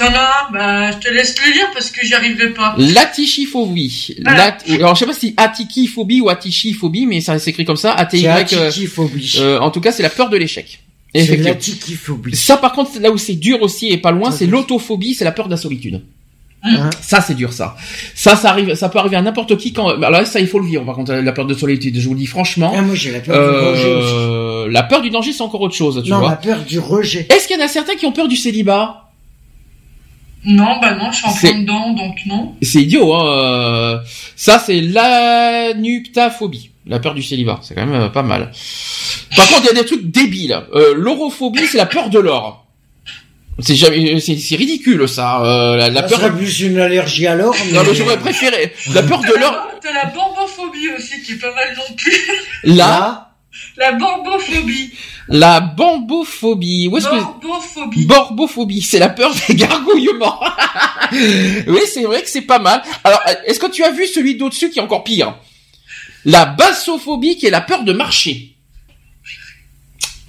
T'en 0.00 0.14
as 0.14 0.48
Bah, 0.52 0.90
je 0.92 0.96
te 0.98 1.12
laisse 1.12 1.34
le 1.46 1.52
lire 1.52 1.66
parce 1.74 1.90
que 1.90 2.04
j'y 2.06 2.14
arriverai 2.14 2.50
pas. 2.50 2.74
Latichiphobie. 2.78 4.16
Voilà. 4.24 4.38
Lat- 4.66 4.74
alors 4.76 4.94
je 4.94 5.00
sais 5.00 5.06
pas 5.06 5.12
si 5.12 5.34
atikiphobie 5.36 6.20
ou 6.20 6.28
atichiphobie 6.30 7.06
mais 7.06 7.20
ça 7.20 7.38
s'écrit 7.38 7.64
comme 7.64 7.76
ça 7.76 7.92
A 7.92 8.06
T 8.06 8.16
C'est 8.18 8.22
Y 8.22 8.26
la 8.26 8.38
euh, 8.62 8.70
tikiphobie. 8.70 9.34
euh, 9.38 9.58
en 9.60 9.70
tout 9.70 9.80
cas 9.80 9.92
c'est 9.92 10.02
la 10.02 10.10
peur 10.10 10.30
de 10.30 10.36
l'échec. 10.36 10.80
C'est 11.14 11.20
Effectivement. 11.22 11.48
la 11.50 11.54
tikiphobie. 11.56 12.36
Ça 12.36 12.56
par 12.56 12.72
contre 12.72 12.98
là 13.00 13.10
où 13.10 13.18
c'est 13.18 13.34
dur 13.34 13.60
aussi 13.62 13.88
et 13.88 13.98
pas 13.98 14.10
loin 14.10 14.30
c'est 14.30 14.46
l'autophobie 14.46 15.14
c'est 15.14 15.24
la 15.24 15.32
peur 15.32 15.46
de 15.46 15.50
la 15.52 15.56
solitude. 15.56 16.00
Hein 16.62 16.90
Ça 17.00 17.20
c'est 17.20 17.34
dur 17.34 17.52
ça. 17.52 17.76
Ça 18.14 18.36
ça 18.36 18.50
arrive 18.50 18.74
ça 18.74 18.88
peut 18.88 18.98
arriver 18.98 19.16
à 19.16 19.22
n'importe 19.22 19.56
qui 19.58 19.72
quand 19.72 19.88
alors 19.88 20.10
là, 20.10 20.24
ça 20.24 20.40
il 20.40 20.46
faut 20.46 20.58
le 20.60 20.66
vivre 20.66 20.84
par 20.84 20.94
contre 20.94 21.12
la 21.12 21.32
peur 21.32 21.46
de 21.46 21.54
solitude 21.54 21.98
je 21.98 22.06
vous 22.06 22.14
le 22.14 22.20
dis 22.20 22.26
franchement. 22.26 22.72
Ah, 22.76 22.82
moi 22.82 22.94
j'ai 22.94 23.10
la 23.12 23.20
peur 23.20 23.34
du 23.36 23.66
rejet 23.68 23.92
aussi. 23.94 24.12
Euh, 24.14 24.68
la 24.70 24.82
peur 24.82 25.02
du 25.02 25.10
danger 25.10 25.32
c'est 25.32 25.42
encore 25.42 25.60
autre 25.62 25.74
chose 25.74 26.00
tu 26.04 26.10
Non, 26.10 26.20
vois. 26.20 26.30
la 26.30 26.36
peur 26.36 26.64
du 26.64 26.78
rejet. 26.78 27.26
Est-ce 27.30 27.46
qu'il 27.48 27.58
y 27.58 27.60
en 27.60 27.64
a 27.64 27.68
certains 27.68 27.96
qui 27.96 28.06
ont 28.06 28.12
peur 28.12 28.28
du 28.28 28.36
célibat? 28.36 29.09
Non, 30.44 30.78
bah 30.80 30.94
non, 30.94 31.10
je 31.12 31.16
suis 31.18 31.26
en 31.26 31.34
plein 31.34 31.60
dedans, 31.60 31.90
donc 31.92 32.16
non. 32.26 32.54
C'est 32.62 32.82
idiot, 32.82 33.12
hein. 33.14 33.26
euh, 33.26 33.98
Ça, 34.36 34.58
c'est 34.58 34.80
l'anuptaphobie, 34.80 36.70
la 36.86 36.98
peur 36.98 37.14
du 37.14 37.22
célibat. 37.22 37.58
C'est 37.62 37.74
quand 37.74 37.84
même 37.86 38.02
euh, 38.02 38.08
pas 38.08 38.22
mal. 38.22 38.50
Par 39.36 39.46
contre, 39.48 39.62
il 39.64 39.66
y 39.66 39.78
a 39.78 39.82
des 39.82 39.86
trucs 39.86 40.10
débiles. 40.10 40.58
Euh, 40.74 40.94
L'orophobie, 40.96 41.66
c'est 41.66 41.78
la 41.78 41.86
peur 41.86 42.08
de 42.10 42.18
l'or. 42.18 42.66
C'est 43.58 43.74
jamais, 43.76 44.18
c'est 44.20 44.38
c'est 44.38 44.56
ridicule 44.56 45.06
ça. 45.06 45.42
Euh, 45.44 45.76
la, 45.76 45.90
la 45.90 46.02
Ça 46.02 46.08
peur. 46.08 46.18
serait 46.20 46.36
plus 46.36 46.60
une 46.60 46.78
allergie 46.78 47.26
alors. 47.26 47.54
Mais... 47.66 47.72
Non, 47.72 47.82
mais 47.86 47.94
j'aurais 47.94 48.16
préféré 48.18 48.72
la 48.94 49.02
peur 49.02 49.20
de 49.20 49.38
l'or. 49.38 49.68
T'as 49.82 49.92
la 49.92 50.06
borbophobie 50.06 50.88
aussi, 50.96 51.20
qui 51.22 51.32
est 51.32 51.36
pas 51.36 51.54
mal 51.54 51.68
non 51.76 51.94
plus. 51.94 52.16
La, 52.64 52.74
Là, 52.74 53.29
La 53.76 53.92
borbophobie. 53.92 54.92
la 55.28 55.60
bambophobie. 55.60 56.88
Où 56.88 56.98
est-ce 56.98 57.06
que 57.08 57.14
Borbophobie. 57.14 58.04
Borbophobie, 58.06 58.82
c'est 58.82 58.98
la 58.98 59.08
peur 59.08 59.32
des 59.48 59.54
gargouillements. 59.54 60.40
oui, 61.12 61.80
c'est 61.92 62.02
vrai 62.02 62.22
que 62.22 62.28
c'est 62.28 62.42
pas 62.42 62.58
mal. 62.58 62.82
Alors, 63.04 63.20
est-ce 63.46 63.58
que 63.60 63.70
tu 63.70 63.82
as 63.84 63.90
vu 63.90 64.06
celui 64.06 64.34
d'au-dessus 64.36 64.70
qui 64.70 64.78
est 64.78 64.82
encore 64.82 65.04
pire? 65.04 65.34
La 66.24 66.44
bassophobie, 66.46 67.36
qui 67.38 67.46
est 67.46 67.50
la 67.50 67.60
peur 67.62 67.84
de 67.84 67.92
marcher. 67.92 68.54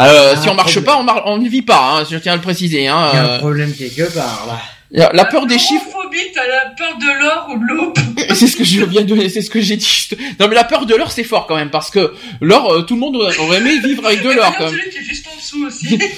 Euh, 0.01 0.33
Ah, 0.35 0.41
si 0.41 0.49
on 0.49 0.53
marche 0.55 0.71
problème. 0.79 0.85
pas, 0.85 0.97
on, 0.99 1.03
mar- 1.03 1.23
on 1.25 1.37
ne 1.37 1.47
vit 1.49 1.61
pas. 1.61 1.99
Hein, 1.99 2.05
je 2.09 2.17
tiens 2.17 2.33
à 2.33 2.35
le 2.35 2.41
préciser. 2.41 2.87
Hein, 2.87 3.09
Il 3.13 3.15
y 3.15 3.19
a 3.19 3.23
un 3.23 3.27
euh, 3.27 3.39
problème 3.39 3.73
quelque 3.75 4.11
part 4.13 4.45
là. 4.47 4.59
La, 4.91 5.11
la 5.13 5.25
peur 5.25 5.45
des 5.45 5.57
chiffres. 5.59 5.87
T'as 6.33 6.45
la 6.47 6.65
peur 6.77 6.97
de 6.97 7.19
l'or 7.23 7.47
ou 7.53 7.57
de 7.57 7.65
l'aube. 7.65 7.97
C'est 8.35 8.47
ce 8.47 8.57
que 8.57 8.63
je 8.65 8.83
viens 8.83 9.03
de, 9.03 9.27
c'est 9.29 9.41
ce 9.41 9.49
que 9.49 9.61
j'ai 9.61 9.77
dit. 9.77 10.09
Non 10.39 10.47
mais 10.49 10.55
la 10.55 10.63
peur 10.65 10.85
de 10.85 10.93
l'or 10.95 11.09
c'est 11.11 11.23
fort 11.23 11.47
quand 11.47 11.55
même 11.55 11.69
parce 11.69 11.89
que 11.89 12.13
l'or, 12.41 12.71
euh, 12.73 12.81
tout 12.81 12.95
le 12.95 12.99
monde 12.99 13.15
aurait 13.15 13.57
aimé 13.57 13.79
vivre 13.79 14.05
avec 14.05 14.21
de 14.21 14.29
l'or 14.29 14.53
quand 14.57 14.65
même. 14.65 14.73
celui 14.77 14.89
qui 14.89 14.97
est 14.97 15.03
juste 15.03 15.25
en 15.31 15.35
dessous 15.37 15.65
aussi. 15.65 15.97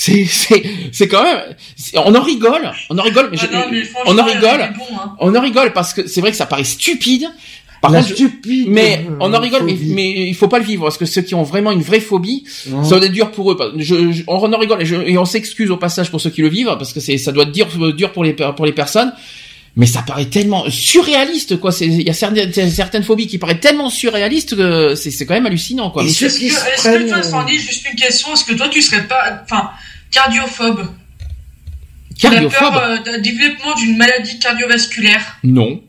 C'est, 0.00 0.26
c'est, 0.26 0.62
c'est 0.92 1.08
quand 1.08 1.24
même. 1.24 1.56
On 1.96 2.14
en 2.14 2.22
rigole, 2.22 2.70
on 2.88 2.96
en 2.98 3.02
rigole, 3.02 3.30
mais, 3.32 3.38
Ah 3.40 3.46
je- 3.50 3.56
non, 3.56 3.64
mais 3.68 3.82
on 4.06 4.16
en 4.16 4.22
rigole, 4.24 4.72
bon, 4.78 4.84
hein. 4.96 5.16
on 5.18 5.34
en 5.34 5.40
rigole 5.40 5.72
parce 5.72 5.92
que 5.92 6.06
c'est 6.06 6.20
vrai 6.20 6.30
que 6.30 6.36
ça 6.36 6.46
paraît 6.46 6.62
stupide. 6.62 7.28
Par 7.80 7.90
la 7.92 8.00
contre, 8.02 8.14
stupide. 8.14 8.66
mais 8.68 9.06
euh, 9.08 9.16
on 9.20 9.32
en 9.32 9.40
rigole, 9.40 9.64
mais, 9.64 9.76
mais 9.86 10.10
il 10.28 10.34
faut 10.34 10.48
pas 10.48 10.58
le 10.58 10.64
vivre 10.64 10.82
parce 10.84 10.98
que 10.98 11.06
ceux 11.06 11.22
qui 11.22 11.34
ont 11.34 11.44
vraiment 11.44 11.70
une 11.70 11.82
vraie 11.82 12.00
phobie, 12.00 12.44
Non. 12.68 12.82
ça 12.84 12.96
doit 12.96 13.06
être 13.06 13.12
dur 13.12 13.30
pour 13.30 13.52
eux. 13.52 13.74
Je, 13.76 14.12
je- 14.12 14.22
on 14.26 14.52
en 14.52 14.58
rigole 14.58 14.82
et, 14.82 14.86
je- 14.86 14.96
et 14.96 15.16
on 15.16 15.24
s'excuse 15.24 15.70
au 15.70 15.76
passage 15.76 16.10
pour 16.10 16.20
ceux 16.20 16.30
qui 16.30 16.42
le 16.42 16.48
vivent 16.48 16.74
parce 16.78 16.92
que 16.92 17.00
c'est, 17.00 17.18
ça 17.18 17.30
doit 17.32 17.44
être 17.44 17.52
dur, 17.52 17.68
dur 17.94 18.12
pour 18.12 18.24
les 18.24 18.32
pour 18.32 18.66
les 18.66 18.72
personnes. 18.72 19.12
Mais 19.76 19.86
ça 19.86 20.02
paraît 20.02 20.24
tellement 20.24 20.64
surréaliste, 20.68 21.60
quoi. 21.60 21.70
C'est, 21.70 21.86
il 21.86 22.02
y 22.02 22.10
a 22.10 22.12
certaines, 22.12 22.52
certaines 22.70 23.04
phobies 23.04 23.28
qui 23.28 23.38
paraissent 23.38 23.60
tellement 23.60 23.90
surréalistes 23.90 24.56
que 24.56 24.96
c'est, 24.96 25.12
c'est 25.12 25.24
quand 25.24 25.34
même 25.34 25.46
hallucinant, 25.46 25.90
quoi. 25.90 26.02
Est-ce 26.02 26.18
que, 26.18 26.24
est-ce 26.26 26.82
prennent, 26.82 27.04
que 27.04 27.08
toi, 27.10 27.18
euh, 27.18 27.22
Sandy, 27.22 27.58
juste 27.60 27.86
une 27.88 27.94
question, 27.96 28.32
est-ce 28.32 28.44
que 28.44 28.54
toi, 28.54 28.68
tu 28.68 28.82
serais 28.82 29.06
pas, 29.06 29.40
enfin, 29.44 29.70
cardiophobe? 30.10 30.80
Cardiophobe 32.20 32.74
La 32.74 32.80
peur 32.80 32.82
euh, 32.82 32.98
d'un 33.04 33.18
développement 33.20 33.74
d'une 33.76 33.96
maladie 33.96 34.38
cardiovasculaire? 34.40 35.38
Non. 35.44 35.80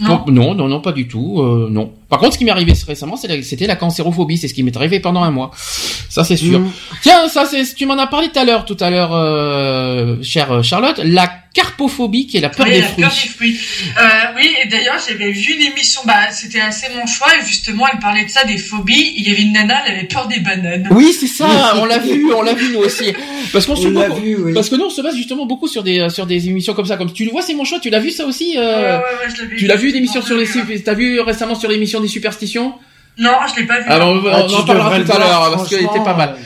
Non. 0.00 0.24
non, 0.26 0.54
non, 0.56 0.66
non, 0.68 0.80
pas 0.80 0.90
du 0.92 1.06
tout. 1.06 1.40
euh, 1.40 1.68
non. 1.70 1.92
Par 2.08 2.18
contre, 2.18 2.32
ce 2.32 2.38
qui 2.38 2.44
m'est 2.44 2.50
arrivé 2.50 2.72
récemment, 2.86 3.16
c'est 3.16 3.28
la- 3.28 3.42
c'était 3.42 3.66
la 3.68 3.76
cancérophobie. 3.76 4.36
C'est 4.38 4.48
ce 4.48 4.54
qui 4.54 4.62
m'est 4.64 4.76
arrivé 4.76 4.98
pendant 4.98 5.22
un 5.22 5.30
mois. 5.30 5.50
Ça, 5.54 6.24
c'est 6.24 6.36
sûr. 6.36 6.58
Mm. 6.60 6.70
Tiens, 7.02 7.28
ça, 7.28 7.44
c'est, 7.46 7.62
tu 7.74 7.86
m'en 7.86 7.96
as 7.98 8.06
parlé 8.08 8.28
tout 8.28 8.38
à 8.38 8.44
l'heure, 8.44 8.64
tout 8.64 8.76
à 8.80 8.90
l'heure, 8.90 9.10
euh, 9.12 10.16
chère 10.22 10.64
Charlotte. 10.64 11.00
La 11.04 11.30
carpophobie, 11.54 12.26
qui 12.26 12.36
est 12.36 12.40
la 12.40 12.50
peur 12.50 12.66
Oui, 12.66 12.72
des 12.72 12.80
la 12.80 12.86
fruits. 12.88 13.02
peur 13.04 13.12
des 13.12 13.28
fruits. 13.28 13.60
Euh, 13.98 14.02
oui, 14.36 14.50
et 14.62 14.68
d'ailleurs, 14.68 14.96
j'avais 15.08 15.30
vu 15.30 15.52
une 15.54 15.62
émission, 15.72 16.00
bah, 16.04 16.30
c'était 16.30 16.60
assez 16.60 16.86
mon 16.94 17.06
choix, 17.06 17.28
et 17.40 17.46
justement, 17.46 17.86
elle 17.90 17.98
parlait 18.00 18.24
de 18.24 18.30
ça, 18.30 18.44
des 18.44 18.58
phobies. 18.58 19.14
Il 19.16 19.26
y 19.26 19.30
avait 19.30 19.42
une 19.42 19.52
nana, 19.52 19.82
elle 19.86 19.94
avait 19.98 20.04
peur 20.08 20.26
des 20.28 20.40
bananes. 20.40 20.88
Oui, 20.90 21.12
c'est 21.18 21.26
ça. 21.28 21.74
on 21.76 21.84
l'a 21.86 21.98
vu, 21.98 22.32
on 22.34 22.42
l'a 22.42 22.54
vu 22.54 22.72
nous 22.72 22.80
aussi. 22.80 23.12
Parce 23.52 23.64
qu'on 23.66 23.76
se 23.76 23.86
On 23.86 23.90
l'a 23.92 24.08
beaucoup- 24.08 24.20
vu, 24.20 24.36
oui. 24.36 24.52
Parce 24.52 24.68
que 24.68 24.74
nous, 24.74 24.84
on 24.84 24.90
se 24.90 25.00
base 25.00 25.16
justement 25.16 25.46
beaucoup 25.46 25.68
sur 25.68 25.82
des 25.82 26.08
sur 26.10 26.26
des 26.26 26.48
émissions 26.48 26.74
comme 26.74 26.86
ça. 26.86 26.96
Comme 26.96 27.12
tu 27.12 27.24
le 27.24 27.30
vois, 27.30 27.42
c'est 27.42 27.54
mon 27.54 27.64
choix. 27.64 27.78
Tu 27.80 27.88
l'as 27.90 28.00
vu 28.00 28.10
ça 28.10 28.26
aussi. 28.26 28.56
Euh, 28.58 28.98
ouais, 28.98 29.02
ouais, 29.04 29.34
je 29.34 29.42
l'avais 29.42 29.56
Tu 29.56 29.66
l'as 29.66 29.76
vu 29.76 29.90
l'émission 29.92 30.20
Non, 30.20 30.26
sur 30.26 30.36
les. 30.36 30.82
T'as 30.82 30.94
vu 30.94 31.20
récemment 31.20 31.54
sur 31.54 31.70
l'émission 31.70 32.00
des 32.00 32.08
superstitions? 32.08 32.74
Non, 33.16 33.30
je 33.54 33.60
l'ai 33.60 33.66
pas 33.66 33.78
vu. 33.80 33.88
Alors, 33.88 34.08
on, 34.08 34.22
Ah, 34.28 34.42
on 34.44 34.48
tu 34.48 34.54
en 34.56 34.64
parlera 34.64 34.98
tout 35.00 35.12
à 35.12 35.18
l'heure 35.20 35.52
parce 35.56 35.68
qu'elle 35.70 35.84
était 35.84 36.02
pas 36.04 36.14
mal. 36.14 36.36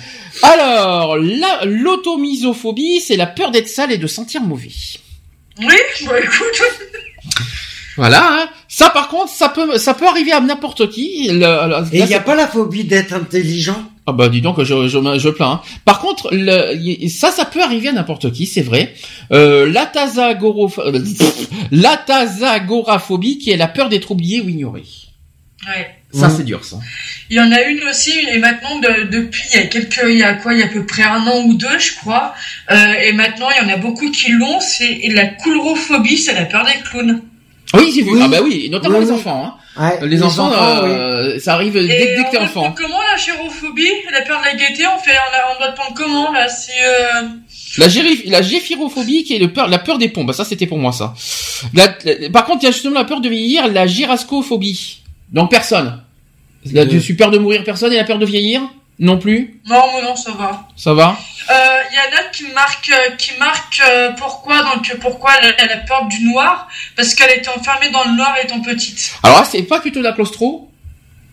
Alors, 0.42 1.16
la 1.16 1.64
l'automisophobie, 1.64 3.00
c'est 3.00 3.16
la 3.16 3.26
peur 3.26 3.50
d'être 3.50 3.68
sale 3.68 3.92
et 3.92 3.98
de 3.98 4.06
sentir 4.06 4.42
mauvais. 4.42 4.68
Oui, 5.59 5.66
bah, 6.06 6.20
écoute. 6.20 6.62
Voilà. 7.96 8.22
Hein. 8.42 8.48
Ça, 8.68 8.90
par 8.90 9.09
contre, 9.09 9.32
ça 9.32 9.48
peut 9.48 9.76
ça 9.76 9.92
peut 9.94 10.06
arriver 10.06 10.30
à 10.32 10.40
n'importe 10.40 10.88
qui. 10.90 11.28
Le- 11.28 11.38
le- 11.38 11.86
Et 11.94 11.98
il 12.00 12.05
n'y 12.06 12.14
a 12.14 12.20
pas 12.20 12.36
la 12.36 12.46
phobie 12.46 12.84
d'être 12.84 13.12
intelligent? 13.12 13.82
Ah 14.06 14.12
bah 14.12 14.28
dis 14.28 14.40
donc, 14.40 14.62
je 14.62 14.86
je, 14.88 15.18
je 15.18 15.28
plains. 15.28 15.50
hein. 15.50 15.60
Par 15.84 15.98
contre, 15.98 16.28
le, 16.32 16.74
y- 16.76 17.10
ça, 17.10 17.30
ça 17.32 17.44
peut 17.44 17.60
arriver 17.62 17.88
à 17.88 17.92
n'importe 17.92 18.32
qui, 18.32 18.46
c'est 18.46 18.62
vrai. 18.62 18.94
Euh, 19.32 19.66
l'atasagoraph- 19.70 20.80
euh, 20.80 21.02
l'atasagoraphobie, 21.72 23.38
qui 23.38 23.50
est 23.50 23.56
la 23.56 23.68
peur 23.68 23.88
d'être 23.88 24.10
oublié 24.12 24.40
ou 24.40 24.48
ignoré. 24.48 24.84
Ouais. 25.66 25.90
Ça, 26.12 26.28
Mm. 26.28 26.35
c'est 26.39 26.44
dur, 26.44 26.64
ça. 26.64 26.76
Il 27.28 27.36
y 27.36 27.40
en 27.40 27.52
a 27.52 27.60
une 27.62 27.82
aussi, 27.85 28.12
et 28.32 28.39
maintenant, 28.39 28.78
de- 28.78 29.09
depuis, 29.10 29.43
il 29.52 29.60
y 29.60 29.62
a 29.62 29.66
quelques, 29.66 30.01
il 30.09 30.16
y 30.18 30.22
a 30.22 30.32
quoi, 30.35 30.55
il 30.55 30.60
y 30.60 30.62
a 30.62 30.66
à 30.66 30.68
peu 30.68 30.86
près 30.86 31.02
un 31.02 31.26
an 31.26 31.43
ou 31.44 31.55
deux, 31.55 31.78
je 31.78 31.97
crois, 31.97 32.35
euh, 32.70 32.93
et 33.02 33.12
maintenant, 33.12 33.48
il 33.51 33.62
y 33.66 33.70
en 33.70 33.74
a 33.74 33.76
beaucoup 33.76 34.10
qui 34.10 34.30
l'ont, 34.32 34.59
c'est 34.60 35.01
la 35.10 35.26
coulrophobie, 35.26 36.16
c'est 36.16 36.32
la 36.35 36.47
peur 36.47 36.64
des 36.64 36.80
clowns. 36.89 37.20
Oui, 37.74 37.93
j'ai 37.94 38.01
vu. 38.02 38.12
Oui. 38.12 38.20
Ah 38.22 38.28
bah 38.28 38.39
oui, 38.43 38.70
notamment 38.70 38.97
Oui, 38.98 39.05
les 39.05 39.10
oui. 39.10 39.16
enfants. 39.18 39.44
Hein. 39.44 39.55
Ouais, 40.01 40.09
Les, 40.09 40.22
enfants, 40.22 40.51
euh, 40.51 41.39
ça 41.39 41.52
arrive 41.52 41.74
dès, 41.74 41.86
dès 41.86 42.24
que 42.24 42.30
t'es 42.32 42.39
enfant. 42.39 42.72
comment 42.76 42.98
la 43.12 43.18
chérophobie, 43.18 43.86
la 44.10 44.22
peur 44.22 44.40
de 44.40 44.44
la 44.47 44.55
gaieté, 44.56 44.85
on 44.86 44.98
fait, 44.98 45.12
on, 45.12 45.55
on 45.55 45.59
doit 45.60 45.72
prendre 45.72 45.94
comment, 45.94 46.32
là, 46.32 46.48
si, 46.48 46.70
euh... 46.82 47.28
La, 47.76 48.40
géphirophobie, 48.43 49.24
qui 49.24 49.36
est 49.36 49.39
le 49.39 49.52
peur, 49.52 49.68
la 49.68 49.78
peur 49.78 49.98
des 49.98 50.09
pompes. 50.09 50.32
Ça, 50.32 50.44
c'était 50.47 50.66
pour 50.66 50.78
moi, 50.78 50.90
ça. 50.93 51.14
La- 51.74 51.94
la- 52.05 52.30
par 52.30 52.47
contre, 52.47 52.60
il 52.62 52.66
y 52.66 52.68
a 52.70 52.72
justement 52.72 52.94
la 52.98 53.05
peur 53.05 53.20
de 53.20 53.28
vieillir, 53.28 53.68
la 53.68 53.86
gyrascophobie. 53.86 55.02
Donc, 55.32 55.50
personne. 55.50 56.02
La, 56.72 56.82
Euh. 56.82 57.00
tu 57.00 57.14
peur 57.14 57.30
de 57.30 57.38
mourir, 57.38 57.62
personne, 57.64 57.92
et 57.92 57.96
la 57.96 58.05
peur 58.05 58.18
de 58.18 58.26
vieillir 58.26 58.60
Non 58.98 59.16
plus 59.18 59.60
Non, 59.68 59.82
mais 59.94 60.02
non, 60.02 60.16
ça 60.16 60.32
va. 60.32 60.66
Ça 60.76 60.92
va 60.92 61.16
Euh, 61.50 61.55
Il 61.90 61.94
y 61.94 61.98
en 61.98 62.18
a 62.18 62.24
qui 62.32 62.44
marquent, 62.52 62.90
euh, 62.92 63.14
qui 63.16 63.30
marquent 63.38 63.80
euh, 63.88 64.10
pourquoi 64.18 64.59
donc 64.64 64.92
pourquoi 65.00 65.30
elle, 65.40 65.55
elle 65.59 65.70
a 65.70 65.76
peur 65.78 66.06
du 66.09 66.24
noir? 66.24 66.68
Parce 66.96 67.14
qu'elle 67.14 67.38
était 67.38 67.48
enfermée 67.48 67.90
dans 67.90 68.05
le 68.05 68.16
noir 68.16 68.34
étant 68.42 68.60
petite. 68.60 69.14
Alors 69.22 69.38
là, 69.38 69.44
c'est 69.44 69.62
pas 69.62 69.78
plutôt 69.80 70.00
de 70.00 70.05
la 70.05 70.12
claustro 70.12 70.68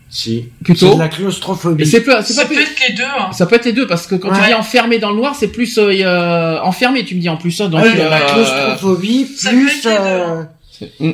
Si. 0.09 0.45
Plutôt. 0.63 0.89
C'est 0.91 0.95
de 0.95 0.99
la 0.99 1.09
claustrophobie. 1.09 1.85
C'est 1.87 2.01
pas, 2.01 2.21
Ça 2.23 2.43
pas 2.43 2.47
peut 2.47 2.53
plus- 2.55 2.63
être 2.63 2.87
les 2.87 2.93
deux. 2.93 3.03
Hein. 3.03 3.31
Ça 3.33 3.45
peut 3.47 3.55
être 3.55 3.65
les 3.65 3.73
deux 3.73 3.87
parce 3.87 4.05
que 4.07 4.15
quand 4.15 4.29
tu 4.31 4.39
Ouais. 4.39 4.47
dis 4.47 4.53
enfermé 4.53 4.99
dans 4.99 5.09
le 5.09 5.17
noir, 5.17 5.35
c'est 5.35 5.47
plus 5.49 5.77
euh, 5.79 5.89
euh, 5.91 6.59
enfermé, 6.61 7.03
tu 7.03 7.15
me 7.15 7.19
dis 7.21 7.27
en 7.29 7.37
plus. 7.37 7.59
hein, 7.59 7.67
donc, 7.69 7.81
Ouais, 7.81 7.95
la 7.95 8.15
euh, 8.21 8.27
claustrophobie 8.33 9.27
ça 9.35 9.49
peut 9.49 9.55
plus 9.57 9.67
être 9.69 9.85
les 9.85 9.91
deux, 9.91 9.97
euh, 9.97 10.41
Mm. 10.43 10.47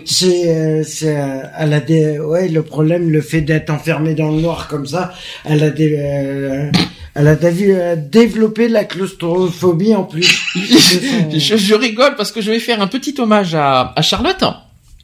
C'est 0.06 0.50
euh, 0.50 0.84
c'est 0.84 1.18
euh, 1.18 1.44
elle 1.58 1.74
a 1.74 1.80
des 1.80 2.20
ouais 2.20 2.48
le 2.48 2.64
problème 2.64 3.10
le 3.10 3.22
fait 3.22 3.42
d'être 3.42 3.70
enfermée 3.70 4.14
dans 4.16 4.32
le 4.32 4.42
noir 4.42 4.68
comme 4.68 4.86
ça 4.88 5.14
elle 5.46 5.64
a 5.64 5.70
des 5.70 5.96
euh, 5.98 6.72
elle 7.14 7.28
a 7.28 7.36
des- 7.36 7.72
euh, 7.74 7.96
développé 7.96 8.68
la 8.70 8.86
claustrophobie 8.86 9.94
en 9.96 10.04
plus 10.04 10.26
je, 10.56 11.58
je 11.58 11.74
rigole 11.76 12.16
parce 12.16 12.32
que 12.32 12.42
je 12.42 12.52
vais 12.52 12.60
faire 12.60 12.82
un 12.82 12.88
petit 12.88 13.16
hommage 13.20 13.54
à, 13.56 13.94
à 13.96 14.02
Charlotte. 14.02 14.44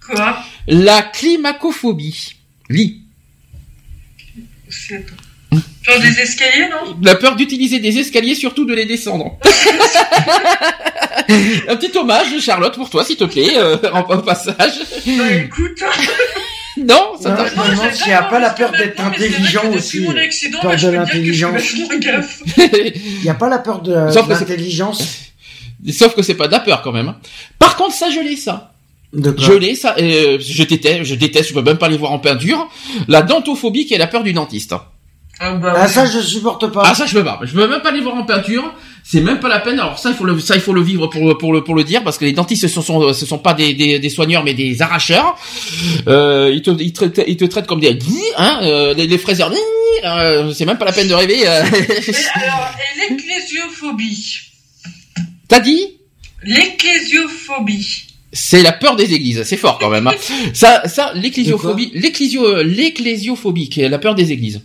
Quoi? 0.06 0.38
La 0.68 1.02
climacophobie. 1.02 2.36
Lit. 2.70 3.02
Peur 5.52 5.99
des 6.02 6.19
escaliers, 6.19 6.68
non? 6.69 6.98
La 7.02 7.15
peur 7.15 7.36
d'utiliser 7.38 7.80
des 7.80 7.98
escaliers, 7.98 8.36
surtout 8.36 8.65
de 8.65 8.74
les 8.74 8.86
descendre. 8.86 9.38
un 11.68 11.76
petit 11.76 11.98
hommage, 11.98 12.28
Charlotte, 12.41 12.76
pour 12.76 12.90
toi, 12.90 13.03
s'il 13.03 13.15
te 13.15 13.24
plaît, 13.24 13.52
euh, 13.57 13.78
en, 13.94 13.99
en 13.99 14.18
passage. 14.19 14.74
Bah 15.06 15.32
écoute. 15.34 15.82
Non, 16.78 17.14
ça 17.19 17.30
Non, 17.32 17.38
non, 17.56 17.76
non, 17.76 17.91
s'il 17.94 18.10
y 18.10 18.14
a 18.14 18.24
pas 18.24 18.40
la 18.40 18.52
peur 18.52 18.72
d'être 18.72 18.99
intelligent 18.99 19.64
aussi, 19.74 20.06
accident, 20.07 20.60
peur 20.61 20.76
de 20.76 20.88
l'intelligence. 20.90 21.61
il 22.57 23.24
y 23.24 23.30
a 23.30 23.34
pas 23.34 23.49
la 23.49 23.57
peur 23.60 23.82
de, 23.82 24.11
Sauf 24.11 24.28
de 24.28 24.34
que 24.34 24.40
c'est- 24.40 24.49
l'intelligence 24.49 25.24
Sauf 25.91 26.15
que 26.15 26.22
c'est 26.22 26.34
pas 26.36 26.48
de 26.48 26.52
la 26.52 26.60
peur 26.60 26.82
quand 26.82 26.91
même. 26.91 27.14
Par 27.60 27.76
contre, 27.78 27.95
ça, 27.95 28.10
je 28.10 28.19
l'ai, 28.19 28.36
ça. 28.36 28.74
de 29.14 29.32
quoi? 29.32 29.44
Je 29.44 29.53
l'ai, 29.53 29.76
ça. 29.76 29.95
euh, 29.99 30.38
je 30.40 30.64
déteste, 30.64 31.03
je 31.06 31.15
déteste, 31.15 31.49
je 31.49 31.53
peux 31.53 31.61
même 31.61 31.78
pas 31.78 31.88
les 31.88 31.98
voir 31.98 32.11
en 32.11 32.19
peinture. 32.19 32.69
La 33.07 33.22
dentophobie, 33.22 33.86
qui 33.86 33.94
est 33.94 33.98
la 33.99 34.07
peur 34.07 34.24
du 34.24 34.34
dentiste. 34.34 34.74
Ah, 35.40 35.54
bah, 35.54 35.74
ah 35.78 35.88
ça 35.88 36.06
je 36.08 36.20
supporte 36.20 36.72
pas 36.72 36.82
Ah 36.86 36.96
ça 36.96 37.06
je 37.06 37.14
peux 37.14 37.24
pas. 37.24 37.40
Je 37.44 37.54
peux 37.54 37.68
même 37.68 37.82
pas 37.82 37.92
les 37.92 38.02
voir 38.02 38.16
en 38.16 38.24
peinture. 38.24 38.74
C'est 39.04 39.22
même 39.22 39.40
pas 39.40 39.48
la 39.50 39.60
peine. 39.60 39.80
Alors 39.80 40.00
ça 40.00 40.10
il 40.10 40.16
faut 40.16 40.26
le 40.26 40.40
ça 40.40 40.56
il 40.56 40.62
faut 40.62 40.74
le 40.74 40.82
vivre 40.82 41.08
pour 41.08 41.28
le- 41.28 41.38
pour 41.38 41.54
le 41.54 41.64
pour 41.64 41.76
le 41.76 41.84
dire 41.84 42.04
parce 42.04 42.18
que 42.18 42.26
les 42.26 42.32
dentistes 42.34 42.68
ce 42.68 42.82
sont 42.82 43.14
ce 43.14 43.26
sont 43.26 43.38
pas 43.38 43.54
des 43.54 43.74
des, 43.76 44.00
des 44.00 44.10
soigneurs 44.10 44.44
mais 44.44 44.54
des 44.56 44.82
arracheurs. 44.82 45.38
Euh, 46.08 46.52
ils 46.54 46.62
te 46.64 46.72
ils 46.82 46.92
te 46.92 47.06
traitent, 47.06 47.24
ils 47.28 47.38
te 47.38 47.46
traitent 47.46 47.68
comme 47.68 47.80
des 47.80 47.98
hein 48.38 48.60
euh, 48.64 48.94
les, 48.96 49.06
les 49.08 49.18
fraiseurs. 49.20 49.52
Euh, 50.06 50.52
c'est 50.54 50.66
même 50.66 50.78
pas 50.80 50.86
la 50.86 50.92
peine 50.92 51.08
de 51.08 51.14
rêver. 51.14 51.48
euh. 51.48 51.64
Et 51.66 52.16
alors, 52.34 52.72
et 52.80 53.10
l'ecclésiophobie 53.14 54.40
T'as 55.48 55.60
dit? 55.60 55.82
L'ecclésiophobie. 56.44 58.08
c'est 58.34 58.62
la 58.62 58.72
peur 58.74 58.96
des 58.96 59.14
églises. 59.14 59.44
C'est 59.44 59.58
fort 59.58 59.78
quand 59.80 59.90
même. 59.90 60.08
hein. 60.08 60.14
Ça 60.54 60.88
ça 60.88 61.12
l'ecclésiophobie 61.14 61.92
l'ecclésio 61.94 62.62
l'ecclésiophobie 62.64 63.70
qui 63.70 63.82
est 63.82 63.90
la 63.90 64.00
peur 64.00 64.16
des 64.16 64.32
églises. 64.32 64.62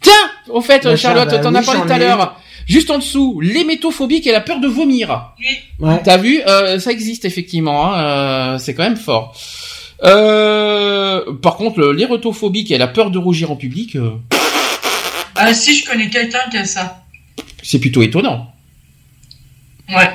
Tiens, 0.00 0.30
au 0.48 0.60
fait, 0.60 0.84
Bah, 0.84 0.96
Charlotte, 0.96 1.28
bah 1.30 1.38
t'en 1.38 1.50
oui, 1.52 1.58
as 1.58 1.62
parlé 1.62 1.80
j'en 1.80 1.86
tout 1.86 1.92
à 1.92 1.98
l'heure. 1.98 2.40
Juste 2.66 2.90
en 2.90 2.98
dessous, 2.98 3.40
l'hémétophobie 3.40 4.20
qui 4.20 4.28
est 4.28 4.32
la 4.32 4.40
peur 4.42 4.60
de 4.60 4.68
vomir. 4.68 5.32
Oui. 5.38 5.46
ouais. 5.80 6.00
T'as 6.04 6.18
vu, 6.18 6.40
euh, 6.46 6.78
ça 6.78 6.90
existe 6.92 7.24
effectivement. 7.24 7.92
Hein, 7.94 7.98
euh, 8.54 8.58
c'est 8.58 8.74
quand 8.74 8.82
même 8.82 8.96
fort. 8.96 9.34
Euh, 10.04 11.32
par 11.42 11.56
contre, 11.56 11.80
l'érotophobie, 11.92 12.64
qui 12.64 12.74
est 12.74 12.78
la 12.78 12.86
peur 12.88 13.10
de 13.10 13.18
rougir 13.18 13.50
en 13.50 13.56
public, 13.56 13.96
euh, 13.96 14.10
Ah 15.34 15.52
si, 15.54 15.74
je 15.76 15.86
connais 15.90 16.08
quelqu'un 16.10 16.40
qui 16.50 16.58
a 16.58 16.64
ça. 16.64 17.02
c'est 17.62 17.78
plutôt 17.80 18.02
étonnant. 18.02 18.52
Ouais. 19.88 20.10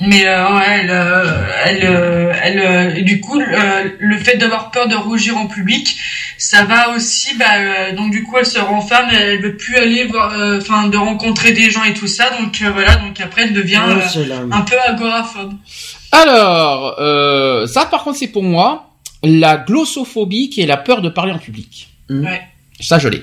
Mais 0.00 0.26
euh, 0.26 0.56
ouais, 0.56 0.64
elle, 0.80 0.90
euh, 0.90 1.24
elle, 1.66 1.80
euh, 1.84 2.32
elle, 2.42 2.58
euh, 2.58 2.94
et 2.96 3.02
du 3.02 3.20
coup, 3.20 3.38
euh, 3.38 3.84
le 3.98 4.16
fait 4.18 4.38
d'avoir 4.38 4.70
peur 4.70 4.88
de 4.88 4.94
rougir 4.96 5.36
en 5.36 5.46
public, 5.46 5.98
ça 6.38 6.64
va 6.64 6.90
aussi, 6.96 7.36
bah, 7.36 7.44
euh, 7.58 7.92
donc 7.94 8.10
du 8.10 8.22
coup, 8.22 8.36
elle 8.38 8.46
se 8.46 8.58
renferme, 8.58 9.08
elle 9.12 9.42
veut 9.42 9.56
plus 9.58 9.76
aller 9.76 10.04
voir, 10.04 10.32
euh, 10.32 10.58
enfin, 10.58 10.88
de 10.88 10.96
rencontrer 10.96 11.52
des 11.52 11.70
gens 11.70 11.84
et 11.84 11.92
tout 11.92 12.06
ça, 12.06 12.30
donc 12.40 12.62
euh, 12.62 12.70
voilà, 12.70 12.96
donc 12.96 13.20
après, 13.20 13.42
elle 13.42 13.52
devient 13.52 13.82
euh, 13.86 14.24
la- 14.26 14.56
un 14.56 14.60
peu 14.62 14.76
agoraphobe. 14.86 15.52
Alors, 16.12 16.96
euh, 16.98 17.66
ça 17.66 17.84
par 17.86 18.02
contre, 18.02 18.18
c'est 18.18 18.28
pour 18.28 18.42
moi 18.42 18.86
la 19.22 19.58
glossophobie, 19.58 20.48
qui 20.48 20.62
est 20.62 20.66
la 20.66 20.78
peur 20.78 21.02
de 21.02 21.10
parler 21.10 21.32
en 21.32 21.38
public. 21.38 21.88
Mm. 22.08 22.24
Ouais. 22.24 22.40
Ça, 22.80 22.98
je 22.98 23.08
l'ai. 23.08 23.22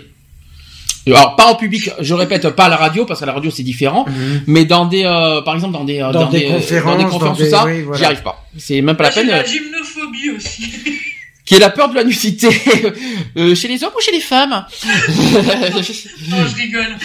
Alors 1.15 1.35
pas 1.35 1.45
en 1.47 1.55
public, 1.55 1.89
je 1.99 2.13
répète, 2.13 2.49
pas 2.49 2.65
à 2.65 2.69
la 2.69 2.75
radio 2.77 3.05
parce 3.05 3.19
qu'à 3.19 3.25
la 3.25 3.33
radio 3.33 3.49
c'est 3.51 3.63
différent, 3.63 4.05
Mhm. 4.07 4.41
mais 4.47 4.65
dans 4.65 4.85
des, 4.85 5.03
euh, 5.05 5.41
par 5.41 5.55
exemple 5.55 5.73
dans 5.73 5.83
des, 5.83 6.01
euh, 6.01 6.11
Dans 6.11 6.27
des 6.29 6.45
euh, 6.45 6.53
conférences, 6.53 6.91
dans 6.91 6.97
des 6.97 7.03
dans 7.03 7.09
conférences 7.09 7.37
des- 7.37 7.43
tout 7.45 7.49
ça, 7.51 7.65
oui, 7.65 7.81
voilà. 7.83 7.97
j'y 7.99 8.05
arrive 8.05 8.21
pas. 8.23 8.45
C'est 8.57 8.81
même 8.81 8.95
pas 8.97 9.03
la 9.05 9.11
J'ai 9.11 9.21
peine. 9.21 9.29
la 9.29 9.43
gymnophobie 9.43 10.31
aussi. 10.35 10.63
qui 11.45 11.55
est 11.55 11.59
la 11.59 11.69
peur 11.69 11.87
de 11.89 11.95
la 11.95 12.03
nudité 12.03 12.49
euh, 13.37 13.55
chez 13.55 13.69
les 13.69 13.81
hommes 13.83 13.93
ou 13.97 14.01
chez 14.01 14.11
les 14.11 14.19
femmes 14.19 14.65
Non, 14.85 16.37
je 16.45 16.55
rigole. 16.55 16.97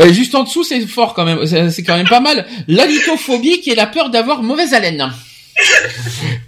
Euh, 0.00 0.12
Juste 0.12 0.34
en 0.34 0.42
dessous, 0.42 0.64
c'est 0.64 0.84
fort 0.86 1.14
quand 1.14 1.24
même. 1.24 1.46
C'est 1.46 1.70
c'est 1.70 1.82
quand 1.82 1.96
même 1.96 2.08
pas 2.08 2.20
mal. 2.20 2.46
L'alitophobie, 2.68 3.60
qui 3.60 3.70
est 3.70 3.74
la 3.76 3.86
peur 3.86 4.10
d'avoir 4.10 4.42
mauvaise 4.42 4.74
haleine. 4.74 5.10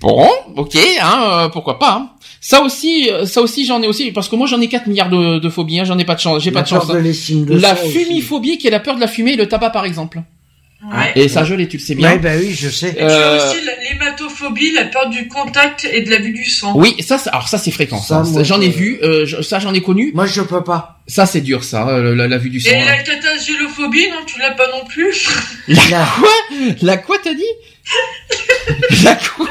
Bon, 0.00 0.28
ok, 0.56 0.76
hein, 1.00 1.22
euh, 1.44 1.48
pourquoi 1.48 1.78
pas. 1.78 1.92
hein. 1.92 2.10
Ça 2.40 2.62
aussi, 2.62 3.08
euh, 3.10 3.24
ça 3.26 3.40
aussi, 3.40 3.66
j'en 3.66 3.82
ai 3.82 3.86
aussi 3.88 4.12
parce 4.12 4.28
que 4.28 4.36
moi 4.36 4.46
j'en 4.46 4.60
ai 4.60 4.68
4 4.68 4.86
milliards 4.86 5.08
de, 5.10 5.38
de 5.38 5.48
phobies. 5.48 5.80
Hein, 5.80 5.84
j'en 5.84 5.98
ai 5.98 6.04
pas 6.04 6.14
de 6.14 6.20
chance. 6.20 6.42
J'ai 6.42 6.50
La 6.50 6.60
pas 6.60 6.62
de 6.62 6.68
chance. 6.68 6.86
de 6.86 6.96
hein. 6.96 7.44
de 7.46 7.58
La 7.60 7.74
soi 7.74 7.86
aussi. 7.86 7.98
fumiphobie, 8.04 8.58
qui 8.58 8.66
est 8.68 8.70
la 8.70 8.80
peur 8.80 8.94
de 8.94 9.00
la 9.00 9.08
fumée 9.08 9.32
et 9.32 9.36
le 9.36 9.46
tabac 9.48 9.70
par 9.70 9.84
exemple. 9.84 10.22
Ouais. 10.92 11.12
Et 11.16 11.28
ça, 11.28 11.42
je 11.42 11.54
l'ai, 11.54 11.66
tu 11.66 11.78
le 11.78 11.82
sais 11.82 11.94
bien. 11.94 12.10
Ouais, 12.12 12.18
bah 12.18 12.32
oui, 12.38 12.52
je 12.52 12.68
sais. 12.68 12.90
Et 12.90 12.94
tu 12.96 13.00
Euh, 13.02 13.40
as 13.40 13.48
aussi 13.50 13.56
l'hématophobie, 13.90 14.72
la 14.72 14.84
peur 14.84 15.08
du 15.08 15.26
contact 15.26 15.88
et 15.90 16.02
de 16.02 16.10
la 16.10 16.18
vue 16.18 16.32
du 16.32 16.44
sang. 16.44 16.74
Oui, 16.76 16.94
ça, 17.00 17.16
alors 17.32 17.48
ça 17.48 17.58
c'est 17.58 17.70
fréquent. 17.72 17.98
Ça, 18.00 18.22
J'en 18.42 18.60
ai 18.60 18.68
vu, 18.68 18.98
euh, 19.02 19.24
je- 19.26 19.40
ça 19.42 19.58
j'en 19.58 19.72
ai 19.74 19.80
connu. 19.80 20.12
Moi, 20.14 20.26
je 20.26 20.42
peux 20.42 20.62
pas. 20.62 21.00
Ça 21.08 21.24
c'est 21.26 21.40
dur, 21.40 21.64
ça, 21.64 21.88
euh, 21.88 22.14
la, 22.14 22.28
la 22.28 22.38
vue 22.38 22.50
du 22.50 22.60
sang. 22.60 22.70
Et 22.70 22.84
la 22.84 22.98
catagélophobie, 22.98 24.10
non, 24.10 24.24
tu 24.26 24.38
l'as 24.38 24.50
pas 24.52 24.68
non 24.70 24.84
plus 24.86 25.28
La, 25.68 26.06
La 26.82 26.96
quoi 26.98 27.16
t'as 27.24 27.34
dit? 27.34 27.42
La 29.04 29.14
quoi 29.16 29.48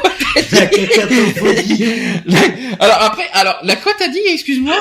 la 0.52 0.66
cacatophobie. 0.66 1.84
La- 2.26 2.38
Alors 2.78 3.02
après, 3.02 3.28
alors 3.32 3.58
la 3.62 3.76
quoi 3.76 3.92
t'as 3.98 4.08
dit 4.08 4.18
Excuse-moi. 4.28 4.74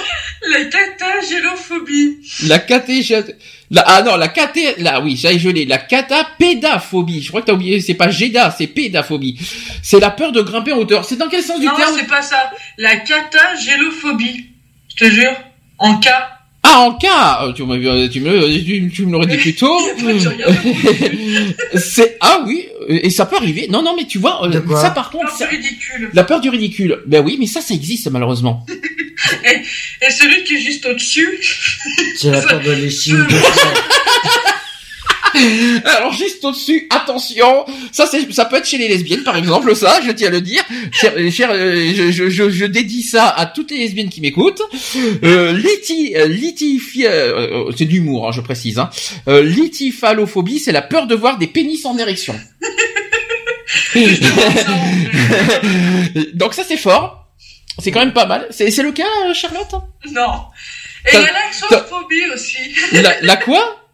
La 0.51 0.65
catagélophobie. 0.65 2.17
La 2.47 2.59
caté, 2.59 3.01
la 3.71 3.81
ah 3.87 4.01
non 4.01 4.17
la 4.17 4.27
caté, 4.27 4.75
là 4.79 5.01
oui, 5.01 5.15
je 5.17 5.49
l'ai. 5.49 5.65
La 5.65 5.77
catapédaphobie. 5.77 7.21
Je 7.21 7.29
crois 7.29 7.41
que 7.41 7.47
t'as 7.47 7.53
oublié. 7.53 7.79
C'est 7.81 7.93
pas 7.95 8.09
géda, 8.09 8.53
c'est 8.55 8.67
pédaphobie. 8.67 9.39
C'est 9.81 9.99
la 9.99 10.11
peur 10.11 10.31
de 10.31 10.41
grimper 10.41 10.73
en 10.73 10.77
hauteur. 10.79 11.05
C'est 11.05 11.15
dans 11.15 11.29
quel 11.29 11.41
sens 11.43 11.59
du 11.59 11.65
Non, 11.67 11.75
terme 11.75 11.95
c'est 11.97 12.07
pas 12.07 12.21
ça. 12.21 12.51
La 12.77 12.97
catagélophobie. 12.97 14.49
Je 14.89 15.05
te 15.05 15.09
jure. 15.11 15.33
En 15.77 15.97
cas. 15.97 16.34
Ah 16.67 16.79
en 16.79 16.93
cas, 16.93 17.41
euh, 17.43 17.53
tu 17.53 17.63
me, 17.63 18.07
tu 18.07 18.21
me, 18.21 18.63
tu, 18.63 18.91
tu 18.91 19.05
me 19.05 19.11
l'aurais 19.11 19.27
dit 19.27 19.37
plus 19.37 19.53
tôt. 19.53 19.77
C'est 21.75 22.17
ah 22.21 22.41
oui, 22.45 22.65
euh, 22.89 22.99
et 23.03 23.09
ça 23.11 23.25
peut 23.27 23.35
arriver. 23.35 23.67
Non 23.69 23.83
non 23.83 23.95
mais 23.95 24.05
tu 24.05 24.17
vois, 24.17 24.43
euh, 24.47 24.61
ça 24.81 24.89
par 24.89 25.11
contre, 25.11 25.31
C'est 25.37 25.43
ça- 25.43 25.49
ridicule. 25.49 26.09
la 26.13 26.23
peur 26.23 26.41
du 26.41 26.49
ridicule. 26.49 27.01
Ben 27.05 27.23
oui, 27.23 27.37
mais 27.39 27.45
ça 27.47 27.61
ça 27.61 27.73
existe 27.73 28.09
malheureusement. 28.09 28.65
Et 29.45 30.11
celui 30.11 30.43
qui 30.43 30.55
est 30.55 30.61
juste 30.61 30.85
au-dessus, 30.85 31.39
C'est 32.17 32.31
la 32.31 32.41
peur 32.41 32.59
de 32.61 32.89
soi. 32.89 33.17
Alors 35.85 36.13
juste 36.13 36.43
au-dessus, 36.45 36.87
attention, 36.89 37.65
ça 37.91 38.07
c'est, 38.09 38.31
ça 38.33 38.45
peut 38.45 38.55
être 38.57 38.65
chez 38.67 38.77
les 38.77 38.87
lesbiennes 38.87 39.23
par 39.23 39.35
exemple, 39.37 39.75
ça, 39.75 39.99
je 40.05 40.11
tiens 40.11 40.27
à 40.27 40.31
le 40.31 40.41
dire. 40.41 40.63
Cher, 40.91 41.13
cher, 41.31 41.49
euh, 41.51 41.93
je, 41.95 42.11
je, 42.11 42.29
je, 42.29 42.49
je 42.49 42.65
dédie 42.65 43.03
ça 43.03 43.27
à 43.29 43.45
toutes 43.45 43.71
les 43.71 43.77
lesbiennes 43.79 44.09
qui 44.09 44.21
m'écoutent. 44.21 44.61
Euh, 45.23 45.53
liti, 45.53 46.13
euh, 46.15 46.27
litifia- 46.27 47.09
euh, 47.09 47.71
c'est 47.77 47.85
de 47.85 47.91
l'humour, 47.91 48.27
hein, 48.27 48.31
je 48.31 48.41
précise. 48.41 48.79
Hein. 48.79 48.89
Euh, 49.27 49.51
c'est 50.63 50.71
la 50.71 50.81
peur 50.81 51.07
de 51.07 51.15
voir 51.15 51.37
des 51.37 51.47
pénis 51.47 51.85
en 51.85 51.97
érection. 51.97 52.35
Donc 56.33 56.53
ça 56.53 56.63
c'est 56.67 56.77
fort. 56.77 57.27
C'est 57.79 57.91
quand 57.91 57.99
même 57.99 58.13
pas 58.13 58.25
mal. 58.25 58.47
C'est, 58.51 58.71
c'est 58.71 58.83
le 58.83 58.91
cas, 58.93 59.03
euh, 59.27 59.33
Charlotte? 59.33 59.73
Non. 60.11 60.45
Et 61.07 61.11
T'as- 61.11 61.21
la 61.21 61.31
laxophobie 61.33 62.25
aussi. 62.33 62.57
la, 62.93 63.19
la 63.21 63.35
quoi? 63.37 63.84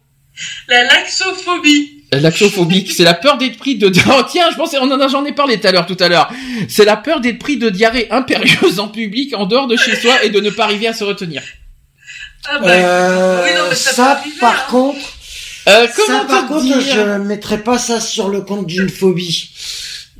La 0.68 0.84
laxophobie. 0.84 1.98
L'axophobique, 2.12 2.92
c'est 2.92 3.04
la 3.04 3.14
peur 3.14 3.38
d'être 3.38 3.56
pris 3.56 3.76
de... 3.76 3.90
Oh, 4.10 4.22
tiens, 4.30 4.50
je 4.50 4.56
pensais, 4.56 4.76
on 4.78 4.90
en 4.90 5.00
a, 5.00 5.08
j'en 5.08 5.24
ai 5.24 5.32
parlé 5.32 5.58
tout 5.58 5.66
à 5.66 5.72
l'heure, 5.72 5.86
tout 5.86 5.96
à 5.98 6.08
l'heure. 6.08 6.30
C'est 6.68 6.84
la 6.84 6.96
peur 6.96 7.20
d'être 7.20 7.38
pris 7.38 7.56
de 7.56 7.70
diarrhée 7.70 8.08
impérieuse 8.10 8.80
en 8.80 8.88
public, 8.88 9.34
en 9.34 9.46
dehors 9.46 9.66
de 9.66 9.76
chez 9.76 9.96
soi, 9.96 10.22
et 10.22 10.28
de 10.28 10.38
ne 10.40 10.50
pas 10.50 10.64
arriver 10.64 10.88
à 10.88 10.92
se 10.92 11.04
retenir. 11.04 11.42
Ah 12.44 12.58
bah, 12.58 12.66
Euh, 12.68 13.44
oui, 13.44 13.50
non, 13.56 13.64
mais 13.70 13.74
ça, 13.74 13.92
ça, 13.92 14.10
arriver, 14.12 14.36
par 14.40 14.52
hein. 14.52 14.70
contre, 14.70 15.00
Euh, 15.68 15.86
ça, 15.86 15.92
comment 15.96 16.24
par 16.26 16.42
te 16.42 16.48
contre, 16.48 16.64
dire 16.64 16.80
je 16.80 17.18
mettrais 17.18 17.62
pas 17.62 17.78
ça 17.78 17.98
sur 18.00 18.28
le 18.28 18.42
compte 18.42 18.66
d'une 18.66 18.88
phobie. 18.90 19.48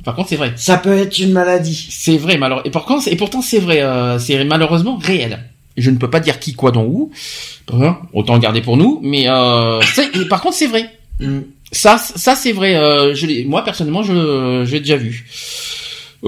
Par 0.03 0.15
contre, 0.15 0.29
c'est 0.29 0.35
vrai. 0.35 0.53
Ça 0.55 0.77
peut 0.77 0.97
être 0.97 1.19
une 1.19 1.31
maladie. 1.31 1.87
C'est 1.91 2.17
vrai, 2.17 2.37
malheureusement. 2.37 2.65
Et, 2.65 2.71
pourtant, 2.71 2.99
et 3.05 3.15
pourtant, 3.15 3.41
c'est 3.41 3.59
vrai. 3.59 3.81
euh, 3.83 4.17
c'est 4.19 4.43
malheureusement 4.45 4.97
réel. 4.97 5.39
Je 5.77 5.89
ne 5.89 5.97
peux 5.97 6.09
pas 6.09 6.19
dire 6.19 6.39
qui, 6.39 6.53
quoi, 6.53 6.71
dont, 6.71 6.85
où. 6.85 7.11
Hein, 7.71 7.97
Autant 8.13 8.37
garder 8.37 8.61
pour 8.61 8.77
nous. 8.77 8.99
Mais 9.01 9.25
euh, 9.27 9.79
par 10.29 10.41
contre, 10.41 10.55
c'est 10.55 10.67
vrai. 10.67 10.89
Mm. 11.19 11.39
Ça, 11.71 11.97
ça 11.97 12.35
c'est 12.35 12.51
vrai. 12.51 12.75
Euh, 12.75 13.15
je 13.15 13.45
moi, 13.47 13.63
personnellement, 13.63 14.03
je 14.03 14.63
j'ai 14.65 14.79
déjà 14.79 14.95
vu. 14.97 15.25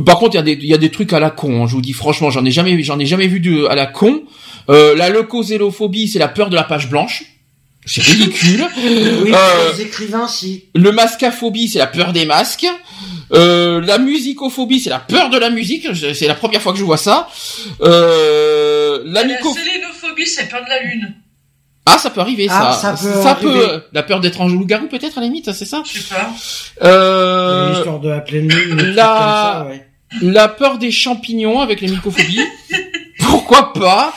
Par 0.05 0.17
contre, 0.17 0.33
il 0.33 0.37
y 0.37 0.39
a 0.39 0.43
des 0.43 0.57
y 0.65 0.73
a 0.73 0.77
des 0.77 0.89
trucs 0.89 1.13
à 1.13 1.19
la 1.19 1.29
con. 1.29 1.63
hein, 1.63 1.67
je 1.67 1.73
vous 1.73 1.81
dis 1.81 1.93
franchement, 1.93 2.29
j'en 2.31 2.43
ai 2.43 2.51
jamais 2.51 2.81
j'en 2.83 2.99
ai 2.99 3.05
jamais 3.05 3.27
vu 3.27 3.39
de 3.39 3.65
à 3.65 3.75
la 3.75 3.85
con. 3.85 4.23
Euh, 4.69 4.95
la 4.95 5.09
leucozélophobie, 5.09 6.07
c'est 6.07 6.19
la 6.19 6.27
peur 6.27 6.49
de 6.49 6.55
la 6.55 6.63
page 6.63 6.89
blanche. 6.89 7.23
C'est 7.85 8.01
ridicule. 8.11 8.65
Oui, 9.23 9.31
Euh, 9.31 9.71
les 9.73 9.83
écrivains, 9.83 10.27
si. 10.27 10.65
Le 10.73 10.91
mascaphobie, 10.91 11.67
c'est 11.67 11.77
la 11.79 11.87
peur 11.87 12.13
des 12.13 12.25
masques. 12.25 12.65
Euh, 13.31 13.79
la 13.81 13.97
musicophobie, 13.99 14.79
c'est 14.79 14.89
la 14.89 14.99
peur 14.99 15.29
de 15.29 15.37
la 15.37 15.49
musique. 15.51 15.87
C'est 16.13 16.27
la 16.27 16.33
première 16.35 16.61
fois 16.61 16.73
que 16.73 16.79
je 16.79 16.83
vois 16.83 16.97
ça. 16.97 17.27
Euh, 17.81 18.84
la 19.05 19.23
La 19.23 19.37
sélénophobie, 19.37 20.25
c'est 20.27 20.47
peur 20.49 20.63
de 20.63 20.69
la 20.69 20.81
lune. 20.83 21.13
Ah, 21.87 21.97
ça 21.99 22.09
peut 22.09 22.21
arriver, 22.21 22.47
Ah, 22.49 22.73
ça. 22.73 22.95
ça 22.95 23.35
peut 23.35 23.47
arriver. 23.51 23.79
La 23.93 24.01
peur 24.03 24.19
d'être 24.19 24.41
un 24.41 24.47
loup-garou, 24.47 24.87
peut-être, 24.87 25.17
à 25.17 25.21
la 25.21 25.27
limite, 25.27 25.51
c'est 25.53 25.65
ça 25.65 25.83
Je 25.85 25.99
sais 25.99 26.13
pas. 26.15 26.31
euh, 26.87 27.69
L'histoire 27.73 27.99
de 27.99 28.09
la 28.09 28.21
pleine 28.21 28.47
lune, 28.49 28.75
la- 28.93 29.03
comme 29.03 29.65
ça, 29.65 29.67
ouais. 29.69 29.87
La 30.21 30.47
peur 30.47 30.77
des 30.77 30.91
champignons 30.91 31.59
avec 31.61 31.81
les 31.81 31.87
mycophobies. 31.89 32.39
Pourquoi 33.19 33.73
pas 33.73 34.13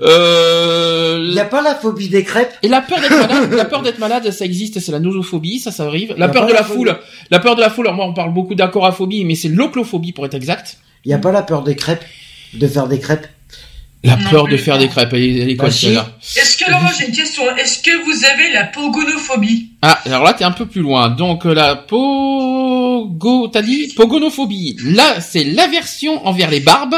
euh, 0.00 1.24
Il 1.28 1.34
y 1.34 1.40
a 1.40 1.44
pas 1.44 1.62
la 1.62 1.74
phobie 1.74 2.08
des 2.08 2.24
crêpes 2.24 2.52
Et 2.62 2.68
la 2.68 2.80
peur 2.80 3.00
d'être 3.00 3.10
malade, 3.18 3.52
la 3.56 3.64
peur 3.64 3.82
d'être 3.82 3.98
malade, 3.98 4.30
ça 4.30 4.44
existe, 4.44 4.80
c'est 4.80 4.92
la 4.92 5.00
nosophobie, 5.00 5.58
ça, 5.60 5.70
ça 5.70 5.84
arrive. 5.84 6.14
La 6.16 6.28
peur 6.28 6.46
de 6.46 6.52
la 6.52 6.60
la 6.60 6.64
foule, 6.64 6.96
la 7.30 7.38
peur 7.38 7.56
de 7.56 7.60
la 7.60 7.70
foule. 7.70 7.86
Alors 7.86 7.96
moi, 7.96 8.06
on 8.06 8.14
parle 8.14 8.32
beaucoup 8.32 8.54
d'acoraphobie, 8.54 9.24
mais 9.24 9.34
c'est 9.34 9.48
l'oclophobie 9.48 10.12
pour 10.12 10.24
être 10.26 10.34
exact. 10.34 10.78
Il 11.04 11.10
y 11.10 11.14
a 11.14 11.18
pas 11.18 11.32
la 11.32 11.42
peur 11.42 11.62
des 11.62 11.76
crêpes 11.76 12.04
De 12.54 12.66
faire 12.66 12.86
des 12.86 12.98
crêpes 12.98 13.26
La 14.06 14.16
Non 14.16 14.30
peur 14.30 14.48
de 14.48 14.56
faire 14.58 14.76
des 14.76 14.88
crêpes. 14.88 15.14
Elle 15.14 15.48
est, 15.50 15.56
quoi 15.56 15.68
Bah, 15.68 15.74
celle-là 15.74 16.06
Est-ce 16.36 16.58
que, 16.58 16.66
alors 16.66 16.82
moi 16.82 16.90
j'ai 16.98 17.06
une 17.06 17.14
question, 17.14 17.42
est-ce 17.56 17.78
que 17.78 18.04
vous 18.04 18.24
avez 18.26 18.52
la 18.52 18.64
pogonophobie? 18.64 19.70
Ah, 19.80 19.98
alors 20.04 20.22
là, 20.24 20.34
t'es 20.34 20.44
un 20.44 20.50
peu 20.50 20.66
plus 20.66 20.82
loin. 20.82 21.08
Donc 21.08 21.46
euh, 21.46 21.54
la 21.54 21.74
pogo, 21.74 23.48
t'as 23.48 23.62
dit 23.62 23.92
pogonophobie. 23.96 24.76
Là, 24.84 25.20
c'est 25.20 25.44
l'aversion 25.44 26.26
envers 26.26 26.50
les 26.50 26.60
barbes, 26.60 26.96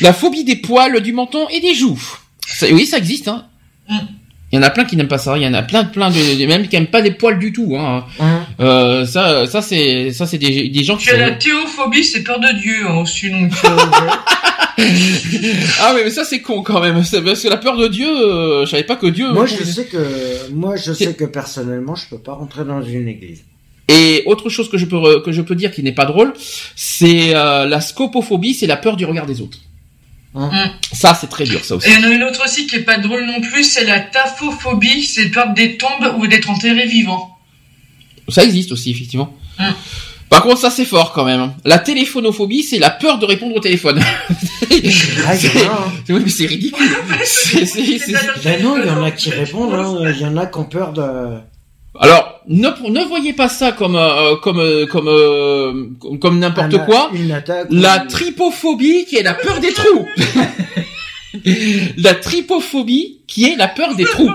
la 0.00 0.12
phobie 0.12 0.44
des 0.44 0.56
poils, 0.56 1.00
du 1.02 1.12
menton 1.12 1.48
et 1.48 1.60
des 1.60 1.74
joues. 1.74 2.00
Ça- 2.46 2.66
oui, 2.70 2.86
ça 2.86 2.98
existe. 2.98 3.28
Hein. 3.28 3.46
Mm. 3.88 3.98
Il 4.52 4.56
y 4.56 4.58
en 4.60 4.62
a 4.62 4.70
plein 4.70 4.84
qui 4.84 4.94
n'aiment 4.96 5.08
pas 5.08 5.18
ça. 5.18 5.36
Il 5.36 5.42
y 5.42 5.46
en 5.48 5.54
a 5.54 5.62
plein, 5.62 5.82
plein 5.84 6.10
de, 6.10 6.38
de- 6.40 6.46
même 6.46 6.68
qui 6.68 6.76
n'aiment 6.76 6.86
pas 6.86 7.00
les 7.00 7.10
poils 7.10 7.40
du 7.40 7.52
tout. 7.52 7.74
Hein. 7.76 8.04
Hein 8.20 8.46
Euh, 8.60 9.04
ça, 9.04 9.46
ça 9.46 9.60
c'est, 9.60 10.12
ça 10.12 10.26
c'est 10.26 10.38
des, 10.38 10.68
des 10.68 10.84
gens 10.84 10.96
qui. 10.96 11.06
J'ai 11.06 11.16
la 11.16 11.32
théophobie, 11.32 12.04
c'est 12.04 12.22
peur 12.22 12.38
de 12.38 12.52
Dieu 12.60 12.86
hein, 12.86 12.98
aussi, 12.98 13.30
donc... 13.30 13.50
euh, 13.64 13.68
Ah 15.80 15.92
mais 15.94 16.10
ça 16.10 16.24
c'est 16.24 16.40
con 16.40 16.62
quand 16.62 16.80
même. 16.80 17.02
C'est- 17.04 17.22
Parce 17.22 17.42
que 17.42 17.48
la 17.48 17.56
peur 17.56 17.76
de 17.76 17.88
Dieu, 17.88 18.06
euh, 18.08 18.64
je 18.66 18.70
savais 18.70 18.84
pas 18.84 18.96
que 18.96 19.06
Dieu. 19.06 19.30
Moi, 19.32 19.46
je 19.46 19.62
sais 19.64 19.86
que, 19.86 20.50
moi, 20.52 20.76
je 20.76 20.92
sais 20.92 21.14
que 21.14 21.24
personnellement, 21.24 21.94
je 21.94 22.06
peux 22.08 22.18
pas 22.18 22.34
rentrer 22.34 22.64
dans 22.64 22.82
une 22.82 23.08
église. 23.08 23.44
Et 23.88 24.22
autre 24.26 24.48
chose 24.48 24.70
que 24.70 24.78
je 24.78 24.86
peux 24.86 25.20
que 25.20 25.30
je 25.32 25.42
peux 25.42 25.54
dire 25.54 25.70
qui 25.72 25.82
n'est 25.82 25.92
pas 25.92 26.06
drôle, 26.06 26.32
c'est 26.74 27.34
euh, 27.34 27.66
la 27.66 27.80
scopophobie, 27.80 28.54
c'est 28.54 28.66
la 28.66 28.76
peur 28.76 28.96
du 28.96 29.04
regard 29.04 29.26
des 29.26 29.40
autres. 29.40 29.58
Hein 30.36 30.50
Mm. 30.52 30.70
Ça 30.96 31.16
c'est 31.20 31.28
très 31.28 31.44
dur 31.44 31.64
ça 31.64 31.76
aussi. 31.76 31.88
Et 31.88 31.92
il 31.92 32.00
y 32.00 32.04
en 32.04 32.08
a 32.08 32.12
une 32.12 32.24
autre 32.24 32.42
aussi 32.44 32.66
qui 32.66 32.74
est 32.76 32.80
pas 32.82 32.98
drôle 32.98 33.24
non 33.24 33.40
plus, 33.40 33.62
c'est 33.62 33.84
la 33.84 34.00
taphophobie, 34.00 35.04
c'est 35.04 35.28
peur 35.30 35.54
des 35.54 35.76
tombes 35.76 36.16
ou 36.18 36.26
d'être 36.26 36.50
enterré 36.50 36.86
vivant. 36.86 37.38
Ça 38.28 38.42
existe 38.42 38.72
aussi 38.72 38.90
effectivement. 38.90 39.32
Mm. 39.60 39.64
Par 40.30 40.42
contre 40.42 40.58
ça 40.60 40.70
c'est 40.70 40.84
fort 40.84 41.12
quand 41.12 41.24
même. 41.24 41.52
La 41.64 41.78
téléphonophobie, 41.78 42.62
c'est 42.64 42.78
la 42.78 42.90
peur 42.90 43.18
de 43.18 43.26
répondre 43.26 43.54
au 43.56 43.60
téléphone. 43.60 44.00
Ah, 44.00 45.32
oui 46.08 46.20
mais 46.24 46.28
c'est 46.30 46.46
ridicule. 46.46 46.86
C'est- 47.24 48.12
Ben 48.44 48.62
non, 48.62 48.76
il 48.82 48.86
y 48.86 48.90
en 48.90 49.02
a 49.04 49.10
qui 49.10 49.30
répondent, 49.30 49.74
hein. 49.74 50.12
Il 50.14 50.20
y 50.20 50.24
en 50.26 50.36
a 50.36 50.46
qui 50.46 50.58
ont 50.58 50.64
peur 50.64 50.92
de... 50.92 51.02
Alors 52.00 52.40
ne 52.48 52.68
ne 52.90 53.04
voyez 53.04 53.32
pas 53.32 53.48
ça 53.48 53.70
comme 53.70 53.94
euh, 53.94 54.34
comme 54.42 54.58
euh, 54.58 54.84
comme 54.86 55.06
euh, 55.08 55.72
comme- 56.00 56.18
comme 56.18 56.38
n'importe 56.40 56.84
quoi. 56.86 57.10
Une 57.14 57.30
attaque. 57.30 57.68
La 57.70 58.02
ou- 58.04 58.08
tripophobie 58.08 59.04
qui 59.04 59.16
est 59.16 59.22
la 59.22 59.34
peur 59.34 59.60
des 59.60 59.72
trous. 59.72 60.04
la 61.98 62.14
tripophobie 62.14 63.20
qui 63.28 63.44
est 63.44 63.56
la 63.56 63.68
peur 63.68 63.94
des 63.94 64.04
trous. 64.04 64.30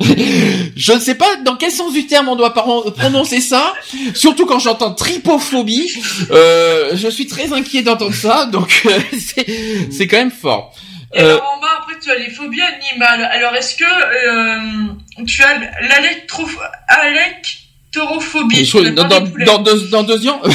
Je 0.00 0.92
ne 0.92 0.98
sais 0.98 1.14
pas 1.14 1.36
dans 1.44 1.56
quel 1.56 1.70
sens 1.70 1.92
du 1.92 2.06
terme 2.06 2.28
on 2.28 2.36
doit 2.36 2.52
prononcer 2.52 3.40
ça, 3.40 3.72
surtout 4.14 4.46
quand 4.46 4.58
j'entends 4.58 4.92
tripophobie. 4.92 5.90
Euh, 6.30 6.90
je 6.94 7.08
suis 7.08 7.26
très 7.26 7.52
inquiet 7.52 7.82
d'entendre 7.82 8.14
ça, 8.14 8.46
donc 8.46 8.82
euh, 8.86 8.98
c'est 9.18 9.46
c'est 9.90 10.06
quand 10.06 10.16
même 10.16 10.30
fort. 10.30 10.74
Et 11.14 11.20
Euh, 11.20 11.36
alors 11.36 11.54
en 11.56 11.60
bas, 11.60 11.68
après, 11.80 11.94
tu 12.02 12.10
as 12.10 12.16
les 12.16 12.30
phobies 12.30 12.60
animales. 12.60 13.28
Alors, 13.32 13.54
est-ce 13.54 13.76
que 13.76 13.84
euh, 13.84 15.24
tu 15.26 15.42
as 15.42 15.58
l'électrophobie 15.80 18.66
dans, 18.92 19.04
dans, 19.04 19.20
dans, 19.20 19.58
deux, 19.60 19.88
dans 19.90 20.02
deux 20.02 20.26
ans, 20.28 20.40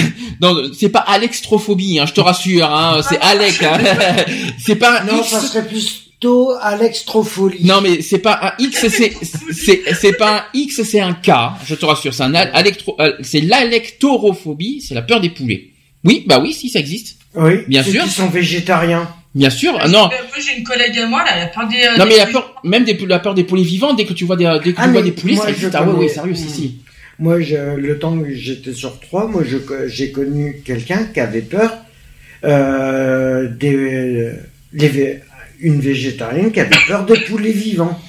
c'est 0.78 0.90
pas 0.90 1.00
alextrophobie, 1.00 2.00
hein, 2.00 2.06
je 2.06 2.14
te 2.14 2.20
rassure, 2.20 2.70
hein, 2.70 3.02
c'est. 3.08 3.20
Alec. 3.22 3.64
Hein. 3.64 3.78
c'est 4.60 4.76
pas. 4.76 5.04
Non, 5.04 5.24
ça 5.24 5.40
serait 5.40 5.66
plus 5.66 6.09
Non, 7.64 7.82
mais 7.82 8.02
c'est 8.02 8.20
pas 8.20 8.40
un 8.42 8.64
X, 8.64 8.88
c'est 8.90 9.14
c'est 9.52 9.82
c'est 9.94 10.14
pas 10.14 10.38
un 10.38 10.44
X, 10.54 10.84
c'est 10.84 11.00
un 11.00 11.14
K. 11.14 11.32
Je 11.66 11.76
te 11.76 11.86
rassure, 11.86 12.14
c'est 12.14 12.24
un 12.24 12.34
alectro, 12.36 12.96
euh, 13.00 13.14
c'est 13.22 13.42
l'alectorophobie, 13.42 14.82
c'est 14.82 14.96
la 14.96 15.02
peur 15.02 15.22
des 15.22 15.30
poulets. 15.30 15.70
Oui, 16.04 16.26
bah 16.28 16.40
oui, 16.40 16.54
si 16.54 16.70
ça 16.70 16.80
existe. 16.80 17.18
Oui. 17.36 17.60
Bien 17.68 17.84
sûr. 17.84 18.04
Qui 18.04 18.10
sont 18.10 18.28
végétariens. 18.28 19.08
Bien 19.36 19.50
sûr. 19.50 19.78
Ah, 19.80 19.88
non. 19.88 20.10
J'ai 20.38 20.58
une 20.58 20.64
collègue 20.64 20.98
à 20.98 21.08
moi, 21.08 21.24
là, 21.24 21.32
elle 21.36 21.44
a 21.44 21.48
peur 21.48 21.68
des. 21.68 21.78
Non, 21.98 22.06
mais 22.06 22.18
la 22.18 22.26
peur, 22.26 22.62
même 22.64 22.84
des, 22.84 22.98
la 23.06 23.20
peur 23.20 23.34
des 23.34 23.44
poulets 23.44 23.64
vivants, 23.64 23.94
dès 23.94 24.06
que 24.06 24.14
tu 24.14 24.26
vois 24.26 24.36
des, 24.36 24.46
dès 24.64 24.72
que 24.72 24.76
tu 24.76 24.82
ah, 24.82 24.88
vois 24.88 25.02
des 25.02 25.12
poulets, 25.12 25.36
ça 25.36 25.50
existe. 25.50 25.76
Ah 25.76 25.88
oui, 25.88 26.10
sérieux, 26.10 26.36
si, 26.36 26.50
si. 26.50 26.82
Moi, 27.20 27.42
je, 27.42 27.76
le 27.76 28.00
temps 28.00 28.18
que 28.18 28.34
j'étais 28.34 28.74
sur 28.74 29.00
trois, 29.00 29.28
moi, 29.28 29.44
j'ai 29.88 30.12
connu 30.12 30.62
quelqu'un 30.66 31.04
qui 31.14 31.20
avait 31.20 31.42
peur 31.42 31.78
euh, 32.46 33.50
des, 33.50 34.32
des, 34.72 35.20
une 35.62 35.80
végétarienne 35.80 36.52
qui 36.52 36.60
avait 36.60 36.76
peur 36.88 37.06
de 37.06 37.16
poulets 37.16 37.52
vivants. 37.52 38.00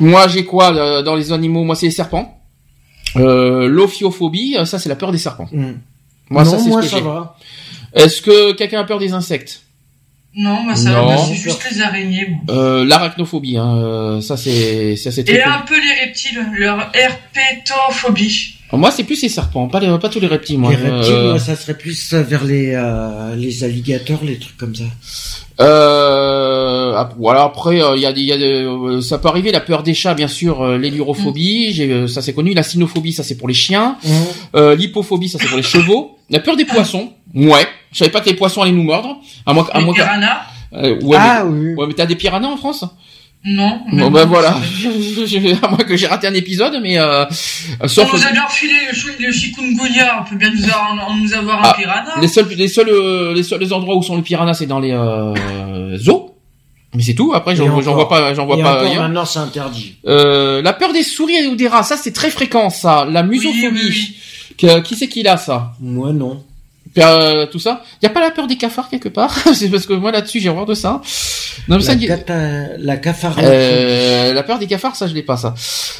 Moi, 0.00 0.26
j'ai 0.28 0.44
quoi 0.44 0.74
euh, 0.74 1.02
dans 1.02 1.14
les 1.14 1.32
animaux? 1.32 1.64
Moi, 1.64 1.76
c'est 1.76 1.86
les 1.86 1.92
serpents. 1.92 2.40
Euh, 3.16 3.68
L'ophiophobie, 3.68 4.56
euh, 4.58 4.64
ça, 4.64 4.78
c'est 4.78 4.88
la 4.88 4.96
peur 4.96 5.12
des 5.12 5.18
serpents. 5.18 5.48
Hmm. 5.52 5.74
Moi, 6.30 6.44
ça, 6.44 6.58
c'est 6.58 6.70
ce 6.70 6.96
que 6.96 7.02
va. 7.02 7.36
Est-ce 7.94 8.20
que 8.20 8.52
quelqu'un 8.52 8.80
a 8.80 8.84
peur 8.84 8.98
des 8.98 9.12
insectes? 9.12 9.62
Non, 10.38 10.64
moi 10.64 10.76
ça, 10.76 11.16
c'est 11.26 11.34
juste 11.34 11.66
les 11.70 11.80
araignées. 11.80 12.36
Euh, 12.50 12.84
L'arachnophobie, 12.84 13.56
hein, 13.56 14.20
ça 14.20 14.36
c'est, 14.36 14.94
ça 14.96 15.10
c'est. 15.10 15.26
Et 15.30 15.42
un 15.42 15.60
peu 15.60 15.80
les 15.80 16.04
reptiles, 16.04 16.44
leur 16.58 16.92
herpétophobie. 16.94 18.56
Moi, 18.72 18.90
c'est 18.90 19.04
plus 19.04 19.22
les 19.22 19.30
serpents, 19.30 19.68
pas, 19.68 19.80
les, 19.80 19.98
pas 19.98 20.10
tous 20.10 20.20
les 20.20 20.26
reptiles. 20.26 20.58
Moi. 20.58 20.72
Les 20.72 20.76
reptiles, 20.76 21.14
euh, 21.14 21.30
moi, 21.30 21.38
ça 21.38 21.56
serait 21.56 21.78
plus 21.78 22.12
vers 22.12 22.44
les 22.44 22.74
euh, 22.74 23.34
les 23.34 23.64
alligators, 23.64 24.24
les 24.24 24.38
trucs 24.38 24.58
comme 24.58 24.74
ça. 24.74 24.84
Euh, 25.60 27.04
voilà. 27.18 27.44
Après, 27.44 27.76
il 27.76 28.00
y 28.00 28.06
a, 28.06 28.10
y 28.10 28.32
a 28.32 29.00
ça 29.00 29.18
peut 29.18 29.28
arriver 29.28 29.52
la 29.52 29.60
peur 29.60 29.82
des 29.82 29.94
chats, 29.94 30.14
bien 30.14 30.28
sûr, 30.28 30.66
l'héliurophobie, 30.78 31.86
mm. 31.86 32.08
ça 32.08 32.22
c'est 32.22 32.34
connu. 32.34 32.54
La 32.54 32.62
cynophobie, 32.62 33.12
ça 33.12 33.22
c'est 33.22 33.36
pour 33.36 33.48
les 33.48 33.54
chiens. 33.54 33.96
Mm. 34.04 34.72
L'hypophobie, 34.72 35.28
ça 35.28 35.38
c'est 35.40 35.48
pour 35.48 35.56
les 35.56 35.62
chevaux. 35.62 36.18
La 36.30 36.40
peur 36.40 36.56
des 36.56 36.64
poissons, 36.64 37.12
ouais. 37.34 37.66
Je 37.92 37.98
savais 37.98 38.10
pas 38.10 38.20
que 38.20 38.28
les 38.28 38.34
poissons 38.36 38.62
allaient 38.62 38.72
nous 38.72 38.82
mordre. 38.82 39.16
À 39.46 39.52
moins, 39.52 39.66
à 39.72 39.80
piranhas? 39.80 40.42
ouais, 40.72 41.16
ah 41.18 41.44
mais, 41.44 41.68
oui. 41.68 41.74
Ouais, 41.74 41.86
mais 41.86 41.94
t'as 41.94 42.06
des 42.06 42.16
piranhas 42.16 42.48
en 42.48 42.56
France? 42.56 42.84
Non. 43.46 43.80
Bon 43.92 44.10
ben 44.10 44.24
voilà, 44.24 44.56
à 45.62 45.68
moins 45.68 45.78
que 45.78 45.96
j'ai 45.96 46.08
raté 46.08 46.26
un 46.26 46.34
épisode, 46.34 46.80
mais 46.82 46.98
euh, 46.98 47.24
sauf. 47.86 48.12
On 48.12 48.16
nous 48.16 48.22
a 48.24 48.44
refilé 48.44 48.74
le, 49.20 49.32
chikungunya, 49.32 50.20
on 50.20 50.28
peut 50.28 50.34
bien 50.34 50.50
nous 50.52 50.64
avoir, 50.64 51.14
nous 51.16 51.32
avoir 51.32 51.60
un 51.60 51.68
ah, 51.68 51.74
piranha. 51.74 52.14
Les 52.20 52.26
seuls, 52.26 52.48
les 52.48 52.66
seuls, 52.66 52.88
euh, 52.88 53.32
les 53.32 53.44
seuls 53.44 53.72
endroits 53.72 53.96
où 53.96 54.02
sont 54.02 54.16
les 54.16 54.22
piranhas, 54.22 54.54
c'est 54.54 54.66
dans 54.66 54.80
les 54.80 54.90
euh, 54.90 55.96
zoos. 55.96 56.34
Mais 56.96 57.02
c'est 57.02 57.14
tout. 57.14 57.32
Après, 57.34 57.54
j'en 57.54 57.68
vois 57.68 58.08
pas, 58.08 58.34
j'en 58.34 58.46
vois 58.46 58.58
pas. 58.58 58.82
maintenant, 58.82 59.24
c'est 59.24 59.38
interdit. 59.38 59.94
Euh, 60.06 60.60
la 60.62 60.72
peur 60.72 60.92
des 60.92 61.04
souris 61.04 61.46
ou 61.46 61.54
des 61.54 61.68
rats, 61.68 61.84
ça 61.84 61.96
c'est 61.96 62.12
très 62.12 62.30
fréquent, 62.30 62.68
ça. 62.70 63.06
La 63.08 63.22
musophobie. 63.22 64.16
Qui 64.56 64.96
c'est 64.96 65.08
qui 65.08 65.22
l'a 65.22 65.36
ça? 65.36 65.72
Moi 65.80 66.12
non. 66.12 66.42
Euh, 66.98 67.46
tout 67.46 67.58
ça. 67.58 67.82
Il 68.00 68.06
y 68.06 68.08
a 68.08 68.10
pas 68.10 68.20
la 68.20 68.30
peur 68.30 68.46
des 68.46 68.56
cafards 68.56 68.88
quelque 68.88 69.08
part 69.08 69.36
C'est 69.54 69.68
parce 69.68 69.86
que 69.86 69.92
moi 69.92 70.12
là-dessus 70.12 70.40
j'ai 70.40 70.48
horreur 70.48 70.66
de 70.66 70.74
ça. 70.74 71.02
Non, 71.68 71.78
mais 71.78 72.06
la, 72.06 72.16
ça, 72.16 72.76
la 72.78 72.96
cafard. 72.96 73.36
Euh, 73.38 74.32
la 74.32 74.42
peur 74.42 74.58
des 74.58 74.66
cafards, 74.66 74.96
ça 74.96 75.06
je 75.06 75.14
l'ai 75.14 75.22
pas 75.22 75.36
ça. 75.36 75.54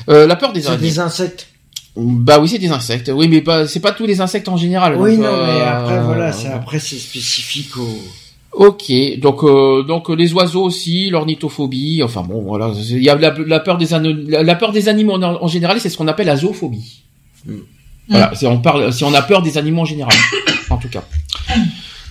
Euh, 0.08 0.26
la 0.26 0.36
peur 0.36 0.52
des 0.52 0.62
des 0.80 0.98
insectes. 0.98 1.48
Bah 1.96 2.38
oui, 2.40 2.48
c'est 2.48 2.58
des 2.58 2.70
insectes. 2.70 3.10
Oui, 3.14 3.26
mais 3.26 3.40
pas, 3.40 3.66
c'est 3.66 3.80
pas 3.80 3.92
tous 3.92 4.06
les 4.06 4.20
insectes 4.20 4.48
en 4.48 4.56
général. 4.56 4.96
Oui, 4.96 5.16
non, 5.16 5.46
mais 5.46 5.62
après 5.62 6.00
voilà, 6.00 6.32
c'est 6.32 6.48
après 6.48 6.78
c'est 6.78 6.98
spécifique 6.98 7.76
au. 7.76 7.88
Ok, 8.52 8.90
donc 9.18 9.44
euh, 9.44 9.82
donc 9.82 10.08
les 10.08 10.32
oiseaux 10.32 10.62
aussi, 10.62 11.10
l'ornithophobie, 11.10 12.02
enfin 12.02 12.22
bon 12.22 12.40
voilà, 12.40 12.72
il 12.74 13.02
y 13.02 13.10
a 13.10 13.14
la, 13.14 13.60
peur 13.60 13.76
des 13.76 13.88
la, 14.28 14.54
peur 14.54 14.72
des 14.72 14.88
animaux 14.88 15.22
en, 15.22 15.46
général, 15.46 15.78
c'est 15.78 15.90
ce 15.90 15.98
qu'on 15.98 16.08
appelle 16.08 16.26
la 16.26 16.36
zoophobie. 16.36 17.02
Hmm. 17.44 17.58
Voilà, 18.08 18.34
si 18.34 18.46
on 18.46 18.58
parle, 18.58 18.94
si 18.94 19.04
on 19.04 19.12
a 19.12 19.20
peur 19.20 19.42
des 19.42 19.58
animaux 19.58 19.82
en 19.82 19.86
général, 19.86 20.14
en 20.76 20.78
tout 20.78 20.88
cas. 20.88 21.04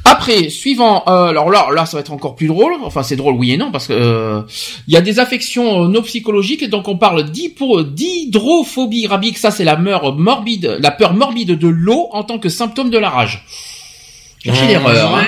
Après, 0.07 0.49
suivant, 0.49 1.03
euh, 1.07 1.29
alors 1.29 1.49
là, 1.49 1.67
là, 1.73 1.87
ça 1.87 1.97
va 1.97 2.01
être 2.01 2.11
encore 2.11 2.35
plus 2.35 2.47
drôle. 2.47 2.73
Enfin, 2.83 3.01
c'est 3.01 3.15
drôle, 3.15 3.35
oui 3.35 3.53
et 3.53 3.57
non, 3.57 3.71
parce 3.71 3.87
que 3.87 3.93
euh, 3.93 4.41
il 4.87 4.93
y 4.93 4.97
a 4.97 5.01
des 5.01 5.19
affections 5.19 5.83
euh, 5.83 5.87
non 5.87 6.03
psychologiques, 6.03 6.61
et 6.61 6.67
donc 6.67 6.87
on 6.87 6.95
parle 6.95 7.31
d'hydrophobie 7.31 9.07
rabique. 9.07 9.39
Ça, 9.39 9.49
c'est 9.49 9.63
la 9.63 9.75
peur 9.75 10.15
morbide, 10.15 10.77
la 10.79 10.91
peur 10.91 11.15
morbide 11.15 11.57
de 11.57 11.67
l'eau 11.67 12.07
en 12.11 12.23
tant 12.23 12.37
que 12.37 12.49
symptôme 12.49 12.91
de 12.91 12.99
la 12.99 13.09
rage. 13.09 13.45
J'ai 14.43 14.51
ah, 14.51 14.67
l'erreur. 14.67 15.15
Hein. 15.15 15.25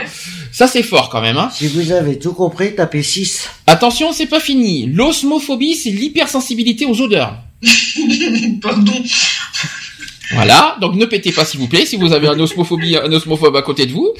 Ça, 0.51 0.67
c'est 0.67 0.83
fort 0.83 1.09
quand 1.09 1.21
même. 1.21 1.37
Hein. 1.37 1.49
Si 1.51 1.67
vous 1.67 1.91
avez 1.91 2.19
tout 2.19 2.33
compris, 2.33 2.75
tapez 2.75 3.01
6. 3.01 3.49
Attention, 3.65 4.11
c'est 4.11 4.27
pas 4.27 4.39
fini. 4.39 4.85
L'osmophobie, 4.85 5.75
c'est 5.75 5.89
l'hypersensibilité 5.89 6.85
aux 6.85 7.01
odeurs. 7.01 7.35
Pardon. 8.61 8.93
Voilà, 10.33 10.77
donc 10.81 10.95
ne 10.95 11.05
pétez 11.05 11.31
pas 11.31 11.45
s'il 11.45 11.59
vous 11.59 11.67
plaît 11.67 11.85
si 11.85 11.95
vous 11.95 12.13
avez 12.13 12.27
un 12.27 12.39
osmophobie, 12.39 12.97
un 12.97 13.11
osmophobe 13.11 13.55
à 13.55 13.61
côté 13.61 13.85
de 13.85 13.93
vous. 13.93 14.13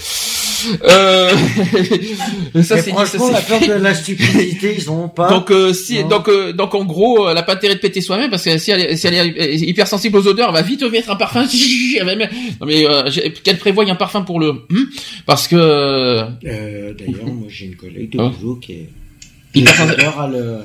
Euh... 0.84 1.30
ça 2.64 2.82
c'est 2.82 2.90
franchement 2.90 3.30
la 3.30 3.42
peur 3.42 3.60
de 3.60 3.74
la 3.82 3.94
stupidité 3.94 4.76
ils 4.78 4.90
ont 4.90 5.08
pas. 5.08 5.30
Donc 5.30 5.52
euh, 5.52 5.74
si 5.74 6.04
donc 6.04 6.28
euh, 6.30 6.52
donc 6.52 6.74
en 6.74 6.84
gros 6.84 7.30
elle 7.30 7.38
a 7.38 7.44
pas 7.44 7.54
intérêt 7.54 7.76
de 7.76 7.80
péter 7.80 8.02
soi-même 8.02 8.30
parce 8.32 8.44
que 8.44 8.58
si 8.58 8.72
elle, 8.72 8.82
est, 8.82 8.98
si 8.98 9.08
elle 9.08 9.14
est 9.14 9.56
hypersensible 9.58 10.18
aux 10.18 10.28
odeurs 10.28 10.50
elle 10.50 10.56
va 10.56 10.62
vite 10.64 10.84
mettre 10.84 11.12
un 11.12 11.16
parfum. 11.16 11.44
non 12.06 12.28
mais 12.66 12.86
euh, 12.86 13.10
qu'elle 13.44 13.58
prévoit 13.58 13.88
un 13.88 13.96
parfum 13.96 14.24
pour 14.24 14.40
le 14.40 14.54
hmm, 14.70 14.86
parce 15.26 15.48
que. 15.48 15.56
Euh, 15.56 16.26
D'ailleurs 16.42 17.26
moi 17.26 17.48
j'ai 17.50 17.66
une 17.66 17.76
collègue 17.76 18.12
de 18.12 18.20
hein 18.20 18.34
boulot 18.40 18.56
qui 18.56 18.74
est. 18.74 18.90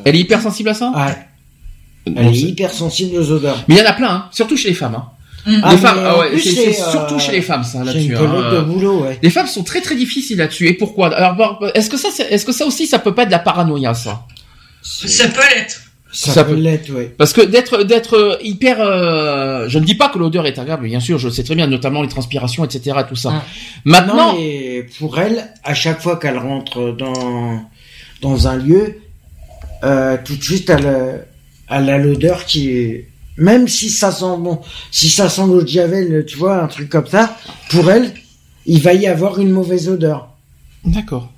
Elle 0.05 0.17
est 0.17 0.21
hypersensible 0.21 0.69
à 0.71 0.75
ça? 0.75 0.93
Ouais. 0.95 2.15
Elle 2.17 2.29
est 2.29 2.41
hypersensible 2.41 3.17
aux 3.17 3.31
odeurs. 3.31 3.65
Mais 3.69 3.77
il 3.77 3.79
y 3.79 3.83
en 3.83 3.87
a 3.87 3.93
plein, 3.93 4.11
hein, 4.11 4.29
surtout 4.33 4.57
chez 4.57 4.69
les 4.69 4.75
femmes. 4.75 4.97
Hein. 4.97 5.07
Mm. 5.47 5.71
Les 5.71 5.77
femmes, 5.77 5.99
ah 6.05 6.19
ouais, 6.19 6.39
c'est 6.39 6.73
surtout 6.73 7.19
chez 7.19 7.33
les 7.33 7.43
femmes 7.43 7.65
ça 7.65 7.83
là-dessus. 7.83 8.15
Hein. 8.17 8.63
boulot, 8.63 9.05
ouais. 9.05 9.19
Les 9.23 9.31
femmes 9.31 9.47
sont 9.47 9.65
très 9.65 9.81
très 9.81 9.97
difficiles 9.97 10.39
là-dessus. 10.39 10.69
Et 10.69 10.75
pourquoi? 10.75 11.15
Alors, 11.15 11.65
est-ce 11.75 11.91
que 11.91 11.97
ça, 11.97 12.09
est-ce 12.31 12.47
que 12.47 12.53
ça 12.53 12.65
aussi, 12.67 12.87
ça 12.87 12.99
peut 12.99 13.15
pas 13.15 13.23
être 13.23 13.29
de 13.29 13.33
la 13.33 13.39
paranoïa, 13.39 13.95
ça? 13.95 14.27
Ça 14.83 15.29
peut 15.29 15.43
l'être. 15.55 15.81
Ça, 16.13 16.45
peut 16.45 16.55
l'être, 16.55 16.91
oui. 16.95 17.09
Parce 17.17 17.33
que 17.33 17.41
d'être 17.41 17.85
d'être 17.85 18.39
hyper, 18.43 18.77
euh, 18.81 19.67
je 19.69 19.79
ne 19.79 19.85
dis 19.85 19.95
pas 19.95 20.11
que 20.11 20.19
l'odeur 20.19 20.47
est 20.47 20.59
agréable, 20.59 20.85
bien 20.85 21.01
sûr, 21.01 21.19
je 21.19 21.29
le 21.29 21.33
sais 21.33 21.43
très 21.43 21.55
bien, 21.55 21.67
notamment 21.67 22.03
les 22.03 22.09
transpirations, 22.09 22.65
etc., 22.65 22.99
tout 23.09 23.17
ça. 23.17 23.31
Ah. 23.35 23.45
Maintenant, 23.87 24.37
et 24.39 24.87
pour 24.99 25.19
elle, 25.19 25.51
à 25.65 25.73
chaque 25.73 26.03
fois 26.03 26.19
qu'elle 26.19 26.37
rentre 26.37 26.93
dans 26.93 27.63
dans 28.21 28.47
un 28.47 28.57
lieu, 28.57 28.99
euh, 29.85 30.19
tout 30.23 30.37
de 30.37 30.43
suite, 30.43 30.69
elle 30.69 31.27
elle 31.71 31.89
a 31.89 31.97
l'odeur 31.97 32.45
qui 32.45 32.71
est 32.71 33.09
même 33.37 33.69
si 33.69 33.91
ça 33.91 34.13
sent 34.13 34.37
bon, 34.39 34.61
si 34.91 35.09
ça 35.09 35.29
sent 35.29 35.47
l'eau 35.47 35.63
de 35.63 35.69
javel, 35.69 36.25
tu 36.27 36.37
vois, 36.37 36.63
un 36.63 36.67
truc 36.69 36.89
comme 36.89 37.07
ça, 37.07 37.37
pour 37.71 37.91
elle, 37.91 38.13
il 38.67 38.81
va 38.81 38.95
y 38.95 39.07
avoir 39.07 39.41
une 39.41 39.51
mauvaise 39.51 39.89
odeur. 39.89 40.29
D'accord. 40.85 41.33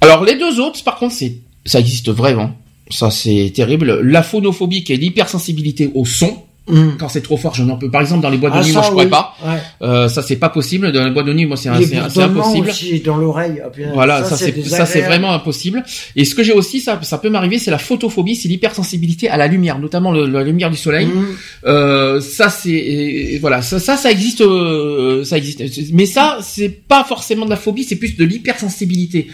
Alors 0.00 0.24
les 0.24 0.38
deux 0.38 0.60
autres, 0.60 0.82
par 0.84 0.96
contre, 0.96 1.14
c'est 1.14 1.38
ça 1.64 1.80
existe 1.80 2.10
vraiment. 2.10 2.56
Ça 2.90 3.10
c'est 3.10 3.52
terrible. 3.54 4.00
La 4.00 4.22
phonophobie 4.22 4.84
qui 4.84 4.92
est 4.92 4.96
l'hypersensibilité 4.96 5.90
au 5.94 6.04
son. 6.04 6.42
Mm. 6.68 6.96
Quand 6.98 7.08
c'est 7.08 7.20
trop 7.20 7.36
fort, 7.36 7.54
je 7.54 7.62
n'en 7.62 7.76
peux. 7.76 7.90
Par 7.90 8.00
exemple, 8.00 8.22
dans 8.22 8.30
les 8.30 8.38
boîtes 8.38 8.54
de 8.54 8.58
ah, 8.58 8.64
nuit, 8.64 8.72
moi, 8.72 8.82
je 8.82 8.90
pourrais 8.90 9.08
pas. 9.08 9.34
Euh, 9.82 10.08
ça, 10.08 10.22
c'est 10.22 10.36
pas 10.36 10.48
possible. 10.48 10.92
Dans 10.92 11.04
les 11.04 11.10
boîtes 11.10 11.26
de 11.26 11.32
nuit, 11.32 11.46
moi, 11.46 11.56
c'est 11.56 11.68
impossible. 11.68 12.68
Aussi 12.68 13.00
dans 13.00 13.16
l'oreille. 13.16 13.62
Voilà, 13.94 14.24
ça, 14.24 14.36
c'est 14.36 14.62
ça, 14.66 14.86
c'est 14.86 15.02
vraiment 15.02 15.32
impossible. 15.32 15.84
Et 16.16 16.24
ce 16.24 16.34
que 16.34 16.42
j'ai 16.42 16.52
aussi, 16.52 16.80
ça, 16.80 16.98
ça 17.02 17.18
peut 17.18 17.30
m'arriver, 17.30 17.58
c'est 17.58 17.70
la 17.70 17.78
photophobie, 17.78 18.36
c'est 18.36 18.48
l'hypersensibilité 18.48 19.28
à 19.28 19.36
la 19.36 19.46
lumière, 19.46 19.78
notamment 19.78 20.12
la 20.12 20.42
lumière 20.42 20.70
du 20.70 20.76
soleil. 20.76 21.06
Mm. 21.06 21.24
Euh, 21.66 22.20
ça, 22.20 22.48
c'est 22.48 23.38
voilà, 23.40 23.62
ça, 23.62 23.78
ça, 23.78 23.96
ça 23.96 24.10
existe, 24.10 24.40
euh, 24.40 25.24
ça 25.24 25.36
existe. 25.36 25.62
Mais 25.92 26.06
ça, 26.06 26.38
c'est 26.42 26.68
pas 26.68 27.04
forcément 27.04 27.44
de 27.44 27.50
la 27.50 27.56
phobie, 27.56 27.84
c'est 27.84 27.96
plus 27.96 28.16
de 28.16 28.24
l'hypersensibilité. 28.24 29.28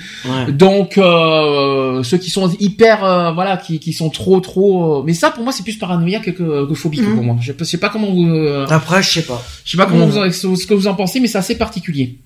Donc, 0.49 0.99
euh, 0.99 2.03
ceux 2.03 2.19
qui 2.19 2.31
sont 2.31 2.51
hyper, 2.61 3.05
euh, 3.05 3.33
voilà, 3.33 3.57
qui, 3.57 3.79
qui 3.79 3.93
sont 3.93 4.11
trop, 4.11 4.41
trop. 4.41 5.03
mais 5.03 5.15
ça, 5.15 5.31
pour 5.31 5.45
moi, 5.45 5.53
c'est 5.53 5.63
plus 5.63 5.77
paranoïaque 5.77 6.35
que, 6.35 6.67
que 6.67 6.75
Mm. 7.23 7.41
Je 7.41 7.65
sais 7.65 7.79
pas 7.79 7.89
comment 7.89 8.11
vous. 8.11 8.29
Euh, 8.29 8.67
Après, 8.69 9.03
je 9.03 9.11
sais 9.11 9.23
pas. 9.23 9.43
Je 9.65 9.71
sais 9.71 9.77
pas 9.77 9.87
comment 9.87 10.07
vous 10.07 10.33
ce 10.33 10.67
que 10.67 10.75
vous 10.75 10.87
en 10.87 10.95
pensez, 10.95 11.21
mais 11.21 11.29
c'est 11.29 11.39
assez 11.39 11.57
particulier. 11.57 12.19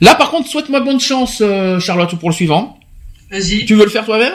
Là, 0.00 0.16
par 0.16 0.30
contre, 0.30 0.48
souhaite-moi 0.48 0.80
bonne 0.80 1.00
chance, 1.00 1.38
euh, 1.40 1.78
Charlotte, 1.78 2.14
pour 2.16 2.28
le 2.28 2.34
suivant. 2.34 2.78
Vas-y. 3.30 3.64
Tu 3.64 3.74
veux 3.74 3.84
le 3.84 3.90
faire 3.90 4.04
toi-même? 4.04 4.32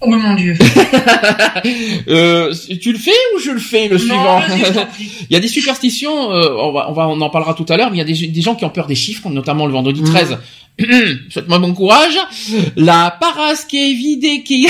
Oh 0.00 0.08
mon 0.08 0.34
dieu. 0.34 0.56
euh, 2.08 2.54
tu 2.80 2.92
le 2.92 2.98
fais 2.98 3.10
ou 3.34 3.40
je 3.40 3.50
le 3.50 3.58
fais 3.58 3.88
le 3.88 3.98
suivant? 3.98 4.40
Il 5.30 5.32
y 5.32 5.36
a 5.36 5.40
des 5.40 5.48
superstitions, 5.48 6.32
euh, 6.32 6.54
on, 6.56 6.70
va, 6.70 6.90
on, 6.90 6.92
va, 6.92 7.08
on 7.08 7.20
en 7.20 7.30
parlera 7.30 7.54
tout 7.54 7.66
à 7.68 7.76
l'heure, 7.76 7.90
mais 7.90 7.96
il 7.96 7.98
y 7.98 8.02
a 8.02 8.04
des, 8.04 8.28
des, 8.28 8.40
gens 8.40 8.54
qui 8.54 8.64
ont 8.64 8.70
peur 8.70 8.86
des 8.86 8.94
chiffres, 8.94 9.28
notamment 9.28 9.66
le 9.66 9.72
vendredi 9.72 10.02
13. 10.02 10.38
souhaite-moi 11.30 11.58
bon 11.58 11.74
courage. 11.74 12.16
La 12.76 13.16
paraskevidéki... 13.18 14.68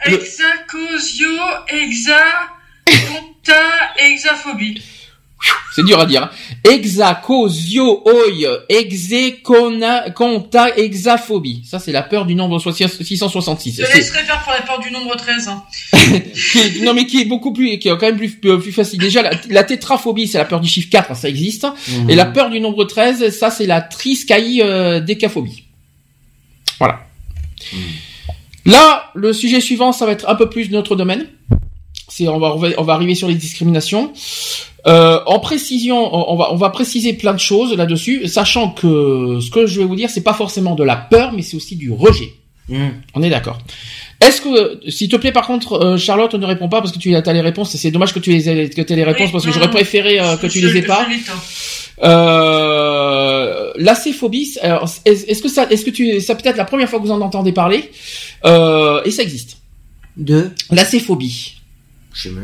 hexacosio, 0.06 1.28
hexa, 1.68 2.24
hexaphobie. 3.98 4.82
C'est 5.74 5.84
dur 5.84 5.98
à 5.98 6.06
dire. 6.06 6.30
Exa, 6.62 7.14
cosio, 7.16 8.04
oi, 8.06 8.46
exe, 8.68 9.42
conta, 9.42 10.76
exaphobie. 10.76 11.64
Ça, 11.68 11.80
c'est 11.80 11.90
la 11.90 12.02
peur 12.02 12.26
du 12.26 12.36
nombre 12.36 12.60
666. 12.60 13.80
Je 13.80 13.96
laisserai 13.96 14.22
faire 14.22 14.40
pour 14.44 14.52
la 14.52 14.62
peur 14.62 14.78
du 14.78 14.92
nombre 14.92 15.16
13. 15.16 15.48
Hein. 15.48 15.64
non, 16.84 16.94
mais 16.94 17.06
qui 17.06 17.20
est 17.20 17.24
beaucoup 17.24 17.52
plus, 17.52 17.80
qui 17.80 17.88
est 17.88 17.98
quand 17.98 18.06
même 18.06 18.16
plus, 18.16 18.30
plus 18.30 18.72
facile. 18.72 19.00
Déjà, 19.00 19.22
la, 19.50 19.64
tétraphobie, 19.64 20.28
c'est 20.28 20.38
la 20.38 20.44
peur 20.44 20.60
du 20.60 20.68
chiffre 20.68 20.88
4, 20.90 21.16
ça 21.16 21.28
existe. 21.28 21.66
Mhm. 21.88 22.10
Et 22.10 22.14
la 22.14 22.26
peur 22.26 22.50
du 22.50 22.60
nombre 22.60 22.84
13, 22.84 23.36
ça, 23.36 23.50
c'est 23.50 23.66
la 23.66 23.80
triscaï 23.80 24.62
euh, 24.62 25.00
décaphobie. 25.00 25.64
Voilà. 26.78 27.00
Mhm. 27.72 27.80
Là, 28.66 29.10
le 29.14 29.32
sujet 29.32 29.60
suivant, 29.60 29.90
ça 29.90 30.06
va 30.06 30.12
être 30.12 30.28
un 30.28 30.36
peu 30.36 30.48
plus 30.48 30.70
notre 30.70 30.94
domaine. 30.94 31.26
C'est 32.08 32.28
on 32.28 32.38
va, 32.38 32.54
on 32.78 32.82
va 32.84 32.92
arriver 32.92 33.16
sur 33.16 33.26
les 33.26 33.34
discriminations. 33.34 34.12
Euh, 34.86 35.20
en 35.26 35.38
précision, 35.38 36.30
on 36.30 36.36
va, 36.36 36.52
on 36.52 36.56
va 36.56 36.70
préciser 36.70 37.14
plein 37.14 37.32
de 37.32 37.40
choses 37.40 37.74
là-dessus, 37.74 38.28
sachant 38.28 38.70
que 38.70 39.38
ce 39.40 39.50
que 39.50 39.66
je 39.66 39.80
vais 39.80 39.86
vous 39.86 39.96
dire, 39.96 40.10
c'est 40.10 40.22
pas 40.22 40.34
forcément 40.34 40.74
de 40.74 40.84
la 40.84 40.96
peur, 40.96 41.32
mais 41.32 41.42
c'est 41.42 41.56
aussi 41.56 41.76
du 41.76 41.90
rejet. 41.90 42.34
Hmm. 42.68 42.90
On 43.14 43.22
est 43.22 43.30
d'accord. 43.30 43.58
Est-ce 44.20 44.40
que, 44.40 44.90
s'il 44.90 45.08
te 45.08 45.16
plaît, 45.16 45.32
par 45.32 45.46
contre, 45.46 45.74
euh, 45.74 45.96
Charlotte, 45.98 46.34
ne 46.34 46.46
réponds 46.46 46.68
pas 46.68 46.80
parce 46.80 46.92
que 46.92 46.98
tu 46.98 47.14
as 47.14 47.32
les 47.32 47.40
réponses. 47.40 47.76
C'est 47.76 47.90
dommage 47.90 48.14
que 48.14 48.18
tu 48.18 48.34
aies, 48.34 48.70
que 48.70 48.80
aies 48.80 48.96
les 48.96 49.04
réponses 49.04 49.32
parce 49.32 49.44
que 49.44 49.52
j'aurais 49.52 49.70
préféré 49.70 50.20
euh, 50.20 50.36
que 50.36 50.46
tu 50.46 50.60
les 50.60 50.78
aies 50.78 50.82
pas. 50.82 51.06
Euh, 52.02 53.72
l'acéphobie, 53.76 54.56
est-ce 55.04 55.42
que 55.42 55.48
ça, 55.48 55.68
est-ce 55.70 55.84
que 55.84 55.90
tu, 55.90 56.20
ça 56.20 56.34
peut-être 56.34 56.56
la 56.56 56.64
première 56.64 56.88
fois 56.88 56.98
que 56.98 57.04
vous 57.04 57.12
en 57.12 57.20
entendez 57.20 57.52
parler, 57.52 57.90
euh, 58.44 59.02
et 59.04 59.10
ça 59.10 59.22
existe. 59.22 59.58
De? 60.16 60.50
L'acéphobie. 60.70 61.53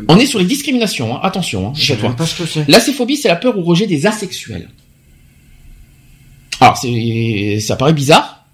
On 0.09 0.19
est 0.19 0.27
sur 0.27 0.39
les 0.39 0.45
discriminations, 0.45 1.17
hein. 1.17 1.21
attention. 1.23 1.69
Hein, 1.69 1.73
je 1.75 1.95
sais 1.95 1.97
pas 1.97 2.27
ce 2.27 2.43
que 2.43 2.49
c'est. 2.49 2.69
L'acéphobie, 2.69 3.17
c'est 3.17 3.29
la 3.29 3.37
peur 3.37 3.57
ou 3.57 3.63
rejet 3.63 3.87
des 3.87 4.07
asexuels. 4.07 4.69
Alors, 6.61 6.77
c'est, 6.77 7.61
ça 7.61 7.77
paraît 7.77 7.93
bizarre, 7.93 8.45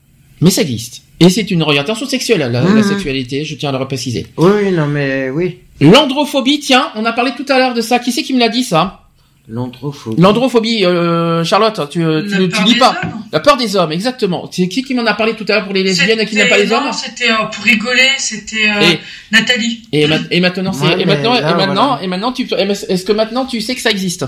mais 0.40 0.51
ça 0.51 0.62
existe. 0.62 1.02
Et 1.18 1.30
c'est 1.30 1.51
une 1.51 1.62
orientation 1.62 2.06
sexuelle, 2.06 2.40
la, 2.40 2.62
mmh. 2.62 2.82
sexualité, 2.82 3.44
je 3.44 3.55
tiens 3.55 3.70
à 3.70 3.72
le 3.72 3.78
repréciser. 3.78 4.26
Oui, 4.36 4.70
non, 4.70 4.86
mais 4.86 5.30
oui. 5.30 5.59
L'androphobie, 5.80 6.60
tiens, 6.60 6.90
on 6.94 7.05
a 7.05 7.12
parlé 7.12 7.32
tout 7.36 7.47
à 7.48 7.59
l'heure 7.59 7.74
de 7.74 7.80
ça. 7.80 7.98
Qui 7.98 8.12
c'est 8.12 8.22
qui 8.22 8.34
me 8.34 8.38
l'a 8.38 8.51
dit, 8.51 8.64
ça? 8.64 9.05
L'androphobie. 9.48 10.20
L'androphobie, 10.20 10.85
euh, 10.85 11.44
Charlotte, 11.44 11.89
tu, 11.89 12.01
tu, 12.28 12.48
tu 12.48 12.64
dis 12.64 12.74
pas. 12.74 13.01
La 13.32 13.39
peur 13.39 13.56
des 13.56 13.77
hommes, 13.77 13.93
exactement. 13.93 14.48
C'est 14.51 14.66
qui 14.68 14.82
qui 14.82 14.93
m'en 14.94 15.06
a 15.06 15.14
parlé 15.14 15.35
tout 15.35 15.44
à 15.48 15.55
l'heure 15.55 15.64
pour 15.64 15.74
les 15.74 15.85
lesbiennes 15.85 16.18
et 16.20 16.27
qui 16.27 16.35
n'a 16.35 16.47
pas 16.47 16.59
les 16.59 16.73
hommes 16.73 16.90
C'était 16.93 17.31
euh, 17.31 17.47
pour 17.52 17.64
rigoler, 17.64 18.09
c'était 18.18 18.68
euh, 18.68 18.94
Nathalie. 19.31 19.82
Et, 19.93 20.09
et 20.31 20.40
maintenant, 20.40 20.73
c'est 20.73 21.01
et 21.01 21.05
maintenant, 21.05 21.36
et 21.36 21.43
maintenant, 21.43 21.98
et 22.01 22.06
maintenant, 22.09 22.32
tu, 22.32 22.48
est-ce 22.52 23.05
que 23.05 23.12
maintenant 23.12 23.47
tu 23.47 23.60
sais 23.60 23.74
que 23.74 23.81
ça 23.81 23.90
existe 23.90 24.24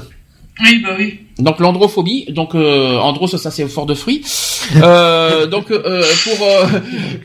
oui, 0.61 0.81
bah 0.83 0.91
oui. 0.99 1.21
Donc 1.39 1.61
l'androphobie, 1.61 2.27
donc 2.31 2.55
euh, 2.57 2.97
andros 2.97 3.37
ça 3.37 3.51
c'est 3.53 3.69
fort 3.69 3.87
de 3.87 3.95
fruits. 3.95 4.25
Euh, 4.83 5.47
donc 5.47 5.71
euh, 5.71 6.03
pour 6.25 6.47
euh, 6.47 6.67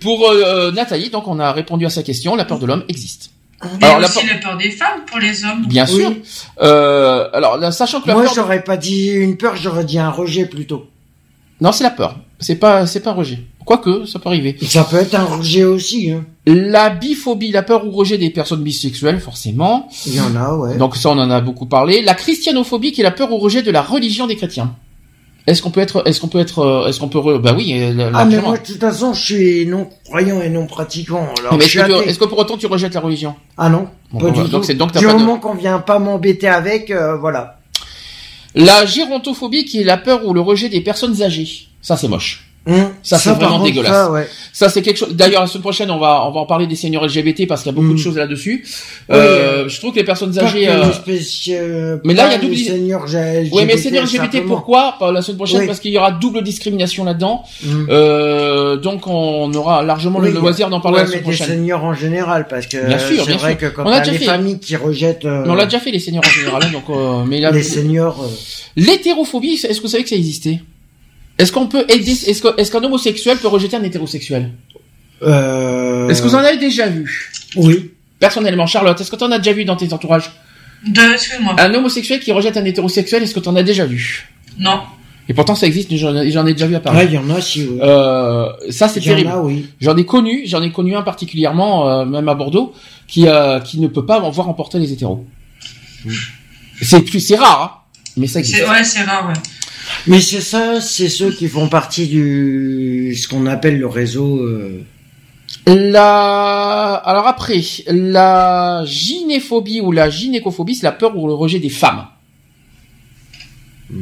pour 0.01 0.29
euh, 0.29 0.71
Nathalie, 0.71 1.09
donc 1.09 1.27
on 1.27 1.39
a 1.39 1.51
répondu 1.51 1.85
à 1.85 1.89
sa 1.89 2.03
question, 2.03 2.35
la 2.35 2.45
peur 2.45 2.59
de 2.59 2.67
l'homme 2.67 2.83
existe. 2.89 3.31
Mais 3.79 3.87
alors, 3.87 4.09
aussi 4.09 4.25
la 4.27 4.35
peur... 4.35 4.57
des 4.57 4.71
femmes 4.71 5.01
pour 5.05 5.19
les 5.19 5.43
hommes. 5.45 5.65
Bien 5.67 5.85
sûr. 5.85 6.13
Euh, 6.61 7.27
alors, 7.33 7.73
sachant 7.73 8.01
que 8.01 8.07
la 8.07 8.13
Moi, 8.15 8.25
j'aurais 8.33 8.63
pas 8.63 8.77
dit 8.77 9.09
une 9.09 9.37
peur, 9.37 9.55
j'aurais 9.55 9.85
dit 9.85 9.99
un 9.99 10.09
rejet 10.09 10.45
plutôt. 10.45 10.87
Non, 11.61 11.71
c'est 11.71 11.83
la 11.83 11.91
peur. 11.91 12.17
C'est 12.39 12.55
pas, 12.55 12.85
c'est 12.87 12.99
pas 12.99 13.11
un 13.11 13.13
rejet. 13.13 13.39
Quoique, 13.65 14.05
ça 14.05 14.19
peut 14.19 14.27
arriver. 14.27 14.57
Ça 14.61 14.83
peut 14.83 14.97
être 14.97 15.15
un 15.15 15.23
rejet 15.23 15.63
aussi. 15.63 16.11
Hein. 16.11 16.25
La 16.45 16.89
biphobie, 16.89 17.51
la 17.51 17.63
peur 17.63 17.87
ou 17.87 17.91
rejet 17.91 18.17
des 18.17 18.29
personnes 18.29 18.61
bisexuelles, 18.61 19.21
forcément. 19.21 19.87
Il 20.05 20.15
y 20.15 20.19
en 20.19 20.35
a, 20.35 20.53
ouais. 20.53 20.77
Donc 20.77 20.97
ça, 20.97 21.09
on 21.09 21.17
en 21.17 21.31
a 21.31 21.39
beaucoup 21.39 21.65
parlé. 21.65 22.01
La 22.01 22.15
christianophobie, 22.15 22.91
qui 22.91 22.99
est 22.99 23.05
la 23.05 23.11
peur 23.11 23.31
ou 23.31 23.37
rejet 23.37 23.61
de 23.61 23.71
la 23.71 23.81
religion 23.81 24.27
des 24.27 24.35
chrétiens. 24.35 24.75
Est-ce 25.45 25.61
qu'on 25.61 25.71
peut 25.71 25.81
être, 25.81 26.07
est-ce 26.07 26.21
qu'on 26.21 26.29
peut 26.29 26.39
être, 26.39 26.59
euh, 26.59 26.87
est-ce 26.87 27.01
qu'on 27.01 27.09
peut, 27.09 27.37
bah 27.37 27.53
oui. 27.55 27.73
Euh, 27.77 28.11
ah 28.13 28.23
mais 28.23 28.39
moi 28.39 28.57
de 28.57 28.63
toute 28.63 28.79
façon, 28.79 29.13
je 29.13 29.21
suis 29.21 29.65
non 29.65 29.89
croyant 30.05 30.41
et 30.41 30.49
non 30.49 30.67
pratiquant. 30.67 31.27
mais 31.51 31.65
est-ce 31.65 32.17
que, 32.17 32.25
pour 32.25 32.37
autant 32.37 32.57
tu 32.57 32.65
rejettes 32.67 32.93
la 32.93 33.01
religion? 33.01 33.35
Ah 33.57 33.69
non. 33.69 33.87
pas 34.17 34.29
du, 34.31 34.43
donc 34.49 34.63
c'est 34.63 34.75
donc 34.75 34.97
du 34.97 35.05
moment 35.05 35.39
qu'on 35.39 35.55
vient 35.55 35.79
pas 35.79 35.99
m'embêter 35.99 36.47
avec, 36.47 36.91
euh, 36.91 37.17
voilà. 37.17 37.59
La 38.55 38.85
gérontophobie, 38.85 39.65
qui 39.65 39.81
est 39.81 39.83
la 39.83 39.97
peur 39.97 40.25
ou 40.25 40.33
le 40.33 40.39
rejet 40.39 40.69
des 40.69 40.81
personnes 40.81 41.21
âgées. 41.21 41.67
Ça 41.81 41.97
c'est 41.97 42.07
moche. 42.07 42.52
Mmh. 42.65 42.75
Ça, 43.01 43.17
c'est 43.17 43.31
vraiment 43.31 43.61
dégueulasse. 43.61 43.91
Ça, 43.91 44.11
ouais. 44.11 44.27
ça 44.53 44.69
c'est 44.69 44.81
quelque 44.81 44.97
chose. 44.97 45.13
D'ailleurs, 45.15 45.41
la 45.41 45.47
semaine 45.47 45.63
prochaine, 45.63 45.91
on 45.91 45.99
va 45.99 46.25
on 46.25 46.31
va 46.31 46.39
en 46.39 46.45
parler 46.45 46.65
des 46.65 46.77
seniors 46.77 47.05
LGBT 47.05 47.45
parce 47.45 47.63
qu'il 47.63 47.71
y 47.71 47.75
a 47.75 47.75
beaucoup 47.75 47.89
de 47.89 47.99
mmh. 47.99 48.03
choses 48.03 48.17
là-dessus. 48.17 48.65
euh, 49.11 49.67
je 49.67 49.77
trouve 49.79 49.91
que 49.91 49.97
les 49.97 50.05
personnes 50.05 50.37
âgées. 50.39 50.69
Euh... 50.69 51.97
mais 52.05 52.13
là, 52.13 52.27
il 52.27 52.31
y 52.31 52.35
a 52.35 52.37
double. 52.37 52.55
Seniors 52.55 53.05
LGBT, 53.05 53.53
oui, 53.53 53.65
mais 53.65 53.77
seniors 53.77 54.05
LGBT, 54.05 54.45
pourquoi 54.47 54.97
La 55.13 55.21
semaine 55.21 55.37
prochaine, 55.37 55.67
parce 55.67 55.79
qu'il 55.79 55.91
y 55.91 55.97
aura 55.97 56.11
double 56.11 56.41
discrimination 56.41 57.03
là-dedans. 57.03 57.43
Mmh. 57.63 57.85
Euh, 57.89 58.77
donc, 58.77 59.07
on 59.07 59.53
aura 59.53 59.83
largement 59.83 60.19
le 60.19 60.31
loisir 60.31 60.69
d'en 60.69 60.79
parler 60.79 60.99
la 60.99 61.07
semaine 61.07 61.21
prochaine. 61.21 61.47
Les 61.47 61.55
seniors 61.55 61.83
en 61.83 61.93
général, 61.93 62.47
parce 62.47 62.67
que 62.67 62.77
c'est 62.99 63.33
vrai 63.33 63.57
que 63.57 63.65
quand 63.65 63.85
on 63.85 63.91
a 63.91 63.99
déjà 63.99 64.11
les 64.11 64.19
familles 64.19 64.59
qui 64.59 64.75
rejettent. 64.75 65.25
Euh... 65.25 65.43
on 65.47 65.55
l'a 65.55 65.65
déjà 65.65 65.79
fait 65.79 65.91
les 65.91 65.99
seniors 65.99 66.23
en 66.25 66.29
général, 66.29 66.63
hein, 66.63 66.71
donc. 66.71 66.83
Euh, 66.89 67.23
mais 67.27 67.39
là, 67.39 67.51
les 67.51 67.63
seniors. 67.63 68.21
Euh, 68.23 68.27
L'hétérophobie, 68.75 69.53
est-ce 69.53 69.77
que 69.77 69.81
vous 69.81 69.87
savez 69.87 70.03
que 70.03 70.09
ça 70.09 70.15
existait? 70.15 70.61
Est-ce 71.37 71.51
qu'on 71.51 71.67
peut 71.67 71.85
Est-ce 71.89 72.71
qu'un 72.71 72.83
homosexuel 72.83 73.37
peut 73.37 73.47
rejeter 73.47 73.75
un 73.75 73.83
hétérosexuel? 73.83 74.51
Euh... 75.21 76.09
Est-ce 76.09 76.21
que 76.21 76.27
vous 76.27 76.35
en 76.35 76.39
avez 76.39 76.57
déjà 76.57 76.87
vu? 76.87 77.31
Oui. 77.55 77.91
Personnellement, 78.19 78.67
Charlotte, 78.67 78.99
est-ce 78.99 79.11
que 79.11 79.15
tu 79.15 79.23
en 79.23 79.31
as 79.31 79.37
déjà 79.39 79.53
vu 79.53 79.65
dans 79.65 79.75
tes 79.75 79.91
entourages? 79.93 80.31
De, 80.87 81.13
excuse-moi. 81.13 81.55
Un 81.59 81.73
homosexuel 81.73 82.19
qui 82.19 82.31
rejette 82.31 82.57
un 82.57 82.65
hétérosexuel, 82.65 83.23
est-ce 83.23 83.33
que 83.33 83.39
tu 83.39 83.49
en 83.49 83.55
as 83.55 83.63
déjà 83.63 83.85
vu? 83.85 84.29
Non. 84.59 84.81
Et 85.29 85.33
pourtant, 85.33 85.55
ça 85.55 85.65
existe. 85.65 85.95
J'en 85.95 86.45
ai 86.45 86.53
déjà 86.53 86.67
vu 86.67 86.75
apparaître. 86.75 87.05
Ouais, 87.05 87.11
il 87.11 87.15
y 87.15 87.17
en 87.17 87.29
a 87.33 87.39
si. 87.39 87.65
Oui. 87.65 87.79
Euh, 87.81 88.47
ça, 88.69 88.89
c'est 88.89 88.99
terrible. 88.99 89.31
oui. 89.43 89.67
J'en 89.79 89.95
ai 89.95 90.05
connu, 90.05 90.43
j'en 90.45 90.61
ai 90.61 90.71
connu 90.71 90.95
un 90.95 91.01
particulièrement, 91.01 91.89
euh, 91.89 92.05
même 92.05 92.27
à 92.27 92.35
Bordeaux, 92.35 92.73
qui 93.07 93.27
euh, 93.27 93.59
qui 93.61 93.79
ne 93.79 93.87
peut 93.87 94.05
pas 94.05 94.19
voir 94.19 94.49
emporter 94.49 94.79
les 94.79 94.91
hétéros. 94.91 95.25
C'est 96.81 97.01
plus, 97.01 97.21
c'est 97.21 97.37
rare, 97.37 97.85
hein, 97.87 97.95
mais 98.17 98.27
ça 98.27 98.39
existe. 98.39 98.67
Ouais, 98.67 98.83
c'est 98.83 99.03
rare. 99.03 99.27
Ouais. 99.27 99.33
Mais 100.07 100.21
c'est 100.21 100.41
ça, 100.41 100.81
c'est 100.81 101.09
ceux 101.09 101.31
qui 101.31 101.47
font 101.47 101.69
partie 101.69 102.07
du 102.07 103.15
ce 103.15 103.27
qu'on 103.27 103.45
appelle 103.45 103.79
le 103.79 103.87
réseau. 103.87 104.37
Euh... 104.37 104.83
La 105.65 106.95
alors 106.95 107.27
après 107.27 107.61
la 107.87 108.83
gynéphobie 108.85 109.81
ou 109.81 109.91
la 109.91 110.09
gynécophobie, 110.09 110.75
c'est 110.75 110.85
la 110.85 110.91
peur 110.91 111.15
ou 111.17 111.27
le 111.27 111.33
rejet 111.33 111.59
des 111.59 111.69
femmes. 111.69 112.05
Hmm. 113.89 114.01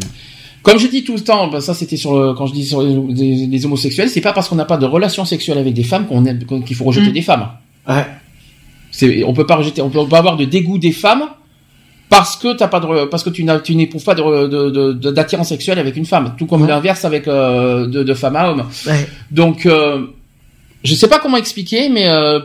Comme 0.63 0.77
je 0.77 0.87
dis 0.87 1.03
tout 1.03 1.13
le 1.13 1.21
temps, 1.21 1.49
ben 1.49 1.59
ça 1.59 1.73
c'était 1.73 1.97
sur 1.97 2.35
quand 2.37 2.47
je 2.47 2.53
dis 2.53 2.65
sur 2.65 2.81
les, 2.81 3.65
homosexuels, 3.65 4.09
c'est 4.09 4.21
pas 4.21 4.33
parce 4.33 4.47
qu'on 4.47 4.55
n'a 4.55 4.65
pas 4.65 4.77
de 4.77 4.85
relation 4.85 5.25
sexuelle 5.25 5.57
avec 5.57 5.73
des 5.73 5.83
femmes 5.83 6.07
qu'on 6.07 6.61
qu'il 6.61 6.75
faut 6.75 6.85
rejeter 6.85 7.09
hmm. 7.09 7.13
des 7.13 7.21
femmes. 7.21 7.49
Ouais. 7.87 8.05
C'est 8.91 9.23
on 9.23 9.33
peut 9.33 9.45
pas 9.45 9.55
rejeter, 9.55 9.81
on 9.81 9.89
peut 9.89 10.07
pas 10.07 10.19
avoir 10.19 10.37
de 10.37 10.45
dégoût 10.45 10.77
des 10.77 10.91
femmes 10.91 11.27
parce 12.11 12.35
que 12.35 12.53
t'as 12.53 12.67
pas 12.67 12.81
de 12.81 13.05
parce 13.05 13.23
que 13.23 13.29
tu 13.29 13.45
n'as 13.45 13.59
tu 13.59 13.73
n'éprouves 13.73 14.03
pas 14.03 14.15
de 14.15 15.11
d'attirance 15.11 15.47
sexuelle 15.47 15.79
avec 15.79 15.95
une 15.95 16.05
femme 16.05 16.35
tout 16.37 16.45
comme 16.45 16.67
l'inverse 16.67 17.05
avec 17.05 17.25
euh, 17.25 17.87
de, 17.87 18.03
de 18.03 18.13
femme 18.13 18.35
à 18.35 18.51
homme. 18.51 18.65
Ouais. 18.85 19.07
donc 19.31 19.65
euh, 19.65 20.07
je 20.83 20.93
sais 20.93 21.07
pas 21.07 21.19
comment 21.19 21.37
expliquer 21.37 21.87
mais 21.87 22.09
euh, 22.09 22.41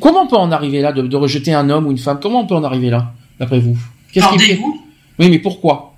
comment 0.00 0.22
on 0.22 0.26
peut 0.26 0.36
en 0.36 0.50
arriver 0.50 0.80
là 0.80 0.92
de, 0.92 1.02
de, 1.02 1.16
rejeter 1.16 1.54
un 1.54 1.70
homme 1.70 1.86
ou 1.86 1.92
une 1.92 1.98
femme? 1.98 2.18
Comment 2.20 2.40
on 2.40 2.46
peut 2.46 2.56
en 2.56 2.64
arriver 2.64 2.90
là 2.90 3.12
d'après 3.38 3.60
vous? 3.60 3.78
Qu'est-ce 4.12 4.26
qui 4.36 4.58
oui 5.20 5.30
mais 5.30 5.38
pourquoi? 5.38 5.94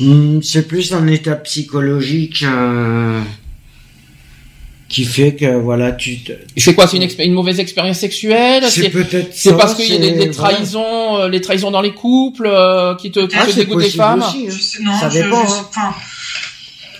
Hmm, 0.00 0.40
c'est 0.42 0.66
plus 0.66 0.92
un 0.92 1.06
état 1.06 1.36
psychologique 1.36 2.42
euh, 2.42 3.20
qui 4.88 5.04
fait 5.04 5.34
que 5.34 5.54
voilà 5.56 5.92
tu 5.92 6.18
c'est 6.56 6.74
quoi 6.74 6.86
c'est 6.86 6.96
une, 6.96 7.08
une 7.18 7.34
mauvaise 7.34 7.60
expérience 7.60 7.98
sexuelle 7.98 8.64
c'est 8.68 8.88
peut-être 8.88 9.28
c'est 9.32 9.56
parce 9.56 9.74
qu'il 9.74 9.92
y 9.92 10.08
a 10.08 10.10
des, 10.10 10.30
trahisons 10.30 11.18
euh, 11.18 11.28
les 11.28 11.40
trahisons 11.40 11.70
dans 11.70 11.82
les 11.82 11.92
couples 11.92 12.46
euh, 12.46 12.94
qui 12.94 13.10
te, 13.10 13.20
qui 13.26 13.36
ah, 13.38 13.46
te 13.46 13.54
dégoûtent 13.54 13.82
des 13.82 13.90
femmes 13.90 14.22
aussi, 14.22 14.78
hein. 14.78 14.82
non, 14.82 14.98
ça 14.98 15.08
dépend 15.10 15.46
je, 15.46 15.80
hein. 15.80 15.94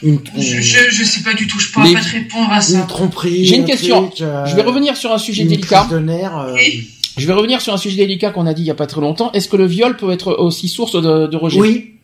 une 0.02 0.20
je, 0.36 0.60
je, 0.60 1.04
sais 1.04 1.22
pas 1.22 1.32
du 1.32 1.46
tout 1.46 1.58
je 1.58 1.72
pourrais 1.72 1.94
pas 1.94 2.00
te 2.00 2.10
répondre 2.10 2.52
à 2.52 2.60
ça. 2.60 2.78
une 2.78 2.86
tromperie 2.86 3.46
j'ai 3.46 3.56
une 3.56 3.64
question. 3.64 4.10
euh, 4.20 4.44
je 4.44 4.54
vais 4.54 4.62
revenir 4.62 4.96
sur 4.96 5.10
un 5.12 5.18
sujet 5.18 5.44
délicat. 5.44 5.88
de 5.90 5.98
nerf, 5.98 6.54
je 7.16 7.26
vais 7.26 7.32
revenir 7.32 7.62
sur 7.62 7.72
un 7.72 7.78
sujet 7.78 7.96
délicat 7.96 8.30
qu'on 8.30 8.46
a 8.46 8.52
dit 8.52 8.62
il 8.62 8.66
y 8.66 8.70
a 8.70 8.74
pas 8.74 8.86
très 8.86 9.00
longtemps. 9.00 9.32
Est-ce 9.32 9.48
que 9.48 9.56
le 9.56 9.66
viol 9.66 9.96
peut 9.96 10.12
être 10.12 10.36
aussi 10.38 10.68
source 10.68 10.92
de, 10.92 11.26
de 11.26 11.36
rejet? 11.36 11.58
Oui. 11.58 11.94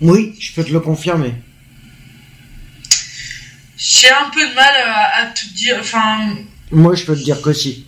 Oui 0.00 0.32
je 0.38 0.52
peux 0.52 0.62
te 0.62 0.72
le 0.72 0.80
confirmer 0.80 1.34
j'ai 3.78 4.08
un 4.10 4.28
peu 4.34 4.40
de 4.48 4.54
mal 4.54 4.68
à, 5.22 5.26
te 5.26 5.54
dire. 5.54 5.76
Enfin, 5.80 6.30
Moi, 6.70 6.94
je 6.94 7.04
peux 7.04 7.16
te 7.16 7.22
dire 7.22 7.40
que 7.40 7.52
si. 7.52 7.86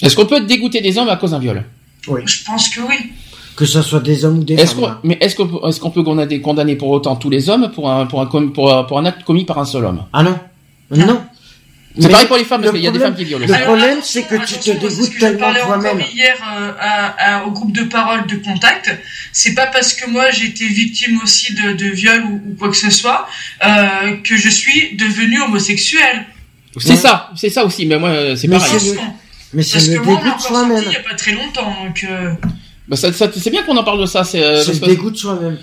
Est-ce 0.00 0.14
qu'on 0.16 0.26
peut 0.26 0.36
être 0.36 0.46
dégoûté 0.46 0.80
des 0.80 0.96
hommes 0.96 1.08
à 1.08 1.16
cause 1.16 1.32
d'un 1.32 1.38
viol? 1.40 1.64
Oui. 2.06 2.20
Je 2.24 2.44
pense 2.44 2.68
que 2.68 2.80
oui. 2.80 3.12
Que 3.56 3.66
ce 3.66 3.82
soit 3.82 3.98
des 4.00 4.24
hommes 4.24 4.38
ou 4.38 4.44
des 4.44 4.54
Est-ce 4.54 4.72
femmes. 4.76 4.80
qu'on, 4.84 4.88
hein. 4.90 5.00
mais 5.02 5.18
est-ce 5.20 5.34
qu'on, 5.34 5.48
peut- 5.48 5.68
est-ce 5.68 5.80
qu'on 5.80 5.90
peut 5.90 6.04
condamner, 6.04 6.40
condamner 6.40 6.76
pour 6.76 6.90
autant 6.90 7.16
tous 7.16 7.28
les 7.28 7.50
hommes 7.50 7.72
pour 7.72 7.90
un, 7.90 8.06
pour 8.06 8.20
un, 8.20 8.26
com- 8.26 8.52
pour, 8.52 8.72
un- 8.72 8.84
pour 8.84 8.98
un 9.00 9.04
acte 9.04 9.24
commis 9.24 9.44
par 9.44 9.58
un 9.58 9.64
seul 9.64 9.84
homme? 9.84 10.04
Ah 10.12 10.22
non. 10.22 10.38
Non. 10.92 11.20
C'est 12.00 12.08
pareil 12.10 12.26
pour 12.26 12.36
les 12.36 12.44
femmes, 12.44 12.60
parce 12.62 12.72
qu'il 12.74 12.82
y 12.84 12.86
a 12.86 12.90
des 12.92 12.98
femmes 12.98 13.16
qui 13.16 13.24
violent. 13.24 13.44
Le 13.46 13.52
aussi. 13.52 13.62
problème, 13.62 13.98
c'est 14.02 14.22
que 14.22 14.34
tu 14.46 14.54
te 14.58 14.70
dégoûtes 14.70 15.18
tellement 15.18 15.38
parlais 15.40 15.60
encore 15.62 15.80
toi-même. 15.80 16.00
hier 16.14 16.36
euh, 16.58 16.72
à- 16.78 17.38
à- 17.38 17.44
au 17.44 17.50
groupe 17.50 17.72
de 17.72 17.82
parole 17.84 18.26
de 18.26 18.36
contact, 18.36 18.96
c'est 19.32 19.54
pas 19.54 19.66
parce 19.66 19.94
que 19.94 20.08
moi 20.08 20.30
j'ai 20.30 20.46
été 20.46 20.66
victime 20.66 21.18
aussi 21.22 21.54
de, 21.54 21.72
de 21.72 21.86
viol 21.86 22.22
ou, 22.24 22.50
ou 22.50 22.54
quoi 22.56 22.68
que 22.70 22.76
ce 22.76 22.90
soit 22.90 23.26
euh, 23.64 24.16
que 24.22 24.36
je 24.36 24.48
suis 24.48 24.94
devenue 24.96 25.40
homosexuelle. 25.42 26.26
C'est 26.76 26.96
ça, 26.96 27.30
c'est 27.36 27.50
ça 27.50 27.64
aussi, 27.64 27.84
mais 27.86 27.98
moi, 27.98 28.10
euh, 28.10 28.36
c'est 28.36 28.46
Mais 28.46 28.58
pareil. 28.58 28.72
le-. 28.84 28.98
Mais 29.54 29.62
c'est 29.62 29.72
Parce 29.72 29.88
le 29.88 29.98
que 29.98 30.04
moi, 30.04 30.14
on 30.14 30.16
dégoût 30.18 30.24
l'a 30.26 30.30
de 30.30 30.36
encore 30.36 30.40
sorti 30.40 30.54
soi-même. 30.68 30.84
il 30.86 30.92
y 30.92 30.96
a 30.96 31.00
pas 31.00 31.14
très 31.16 31.32
longtemps, 31.32 31.74
donc 31.84 32.04
euh, 32.08 32.32
Bah, 32.86 32.96
ça, 32.96 33.12
ça- 33.12 33.30
c'est 33.34 33.50
bien 33.50 33.62
qu'on 33.64 33.76
en 33.76 33.82
parle 33.82 34.00
de 34.00 34.06
ça. 34.06 34.22
C'est, 34.22 34.42
euh, 34.42 34.62
le 34.64 34.86
dégoût 34.86 35.10
de 35.10 35.16
soi-même. 35.16 35.58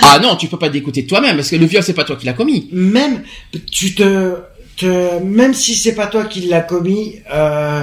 Ah 0.00 0.18
non, 0.20 0.36
tu 0.36 0.48
peux 0.48 0.58
pas 0.58 0.68
te 0.68 0.72
dégoûter 0.72 1.04
toi-même, 1.06 1.36
parce 1.36 1.50
que 1.50 1.56
le 1.56 1.66
viol, 1.66 1.82
c'est 1.82 1.92
pas 1.92 2.04
toi 2.04 2.16
qui 2.16 2.24
l'as 2.24 2.32
commis. 2.32 2.68
Même, 2.72 3.22
tu 3.70 3.94
te, 3.94 4.34
même 4.82 5.54
si 5.54 5.74
c'est 5.76 5.94
pas 5.94 6.06
toi 6.06 6.24
qui 6.24 6.42
l'as 6.42 6.60
commis, 6.62 7.16
euh, 7.32 7.82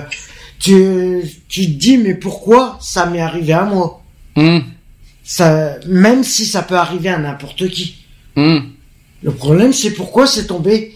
tu, 0.59 1.21
tu 1.47 1.65
te 1.65 1.71
dis, 1.71 1.97
mais 1.97 2.15
pourquoi 2.15 2.77
ça 2.81 3.05
m'est 3.05 3.21
arrivé 3.21 3.53
à 3.53 3.63
moi? 3.63 4.03
Hum, 4.35 4.63
Ça, 5.23 5.75
même 5.87 6.23
si 6.23 6.45
ça 6.45 6.63
peut 6.63 6.75
arriver 6.75 7.09
à 7.09 7.17
n'importe 7.17 7.69
qui. 7.69 8.05
hum. 8.35 8.71
Le 9.21 9.31
problème, 9.31 9.73
c'est 9.73 9.91
pourquoi 9.91 10.27
c'est 10.27 10.47
tombé 10.47 10.95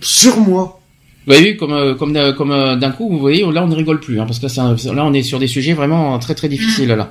sur 0.00 0.36
moi. 0.38 0.80
Vous 1.24 1.32
avez 1.34 1.52
vu 1.52 1.56
comme 1.56 1.72
euh, 1.72 1.94
comme 1.94 2.16
euh, 2.16 2.32
comme 2.32 2.50
euh, 2.50 2.74
d'un 2.74 2.90
coup, 2.90 3.08
vous 3.08 3.18
voyez, 3.20 3.44
là 3.52 3.62
on 3.62 3.68
ne 3.68 3.76
rigole 3.76 4.00
plus, 4.00 4.18
hein, 4.20 4.24
parce 4.26 4.40
que 4.40 4.48
c'est 4.48 4.60
un- 4.60 4.74
là 4.92 5.04
on 5.04 5.12
est 5.12 5.22
sur 5.22 5.38
des 5.38 5.46
sujets 5.46 5.72
vraiment 5.72 6.18
très 6.18 6.34
très 6.34 6.48
difficiles 6.48 6.88
là. 6.88 7.08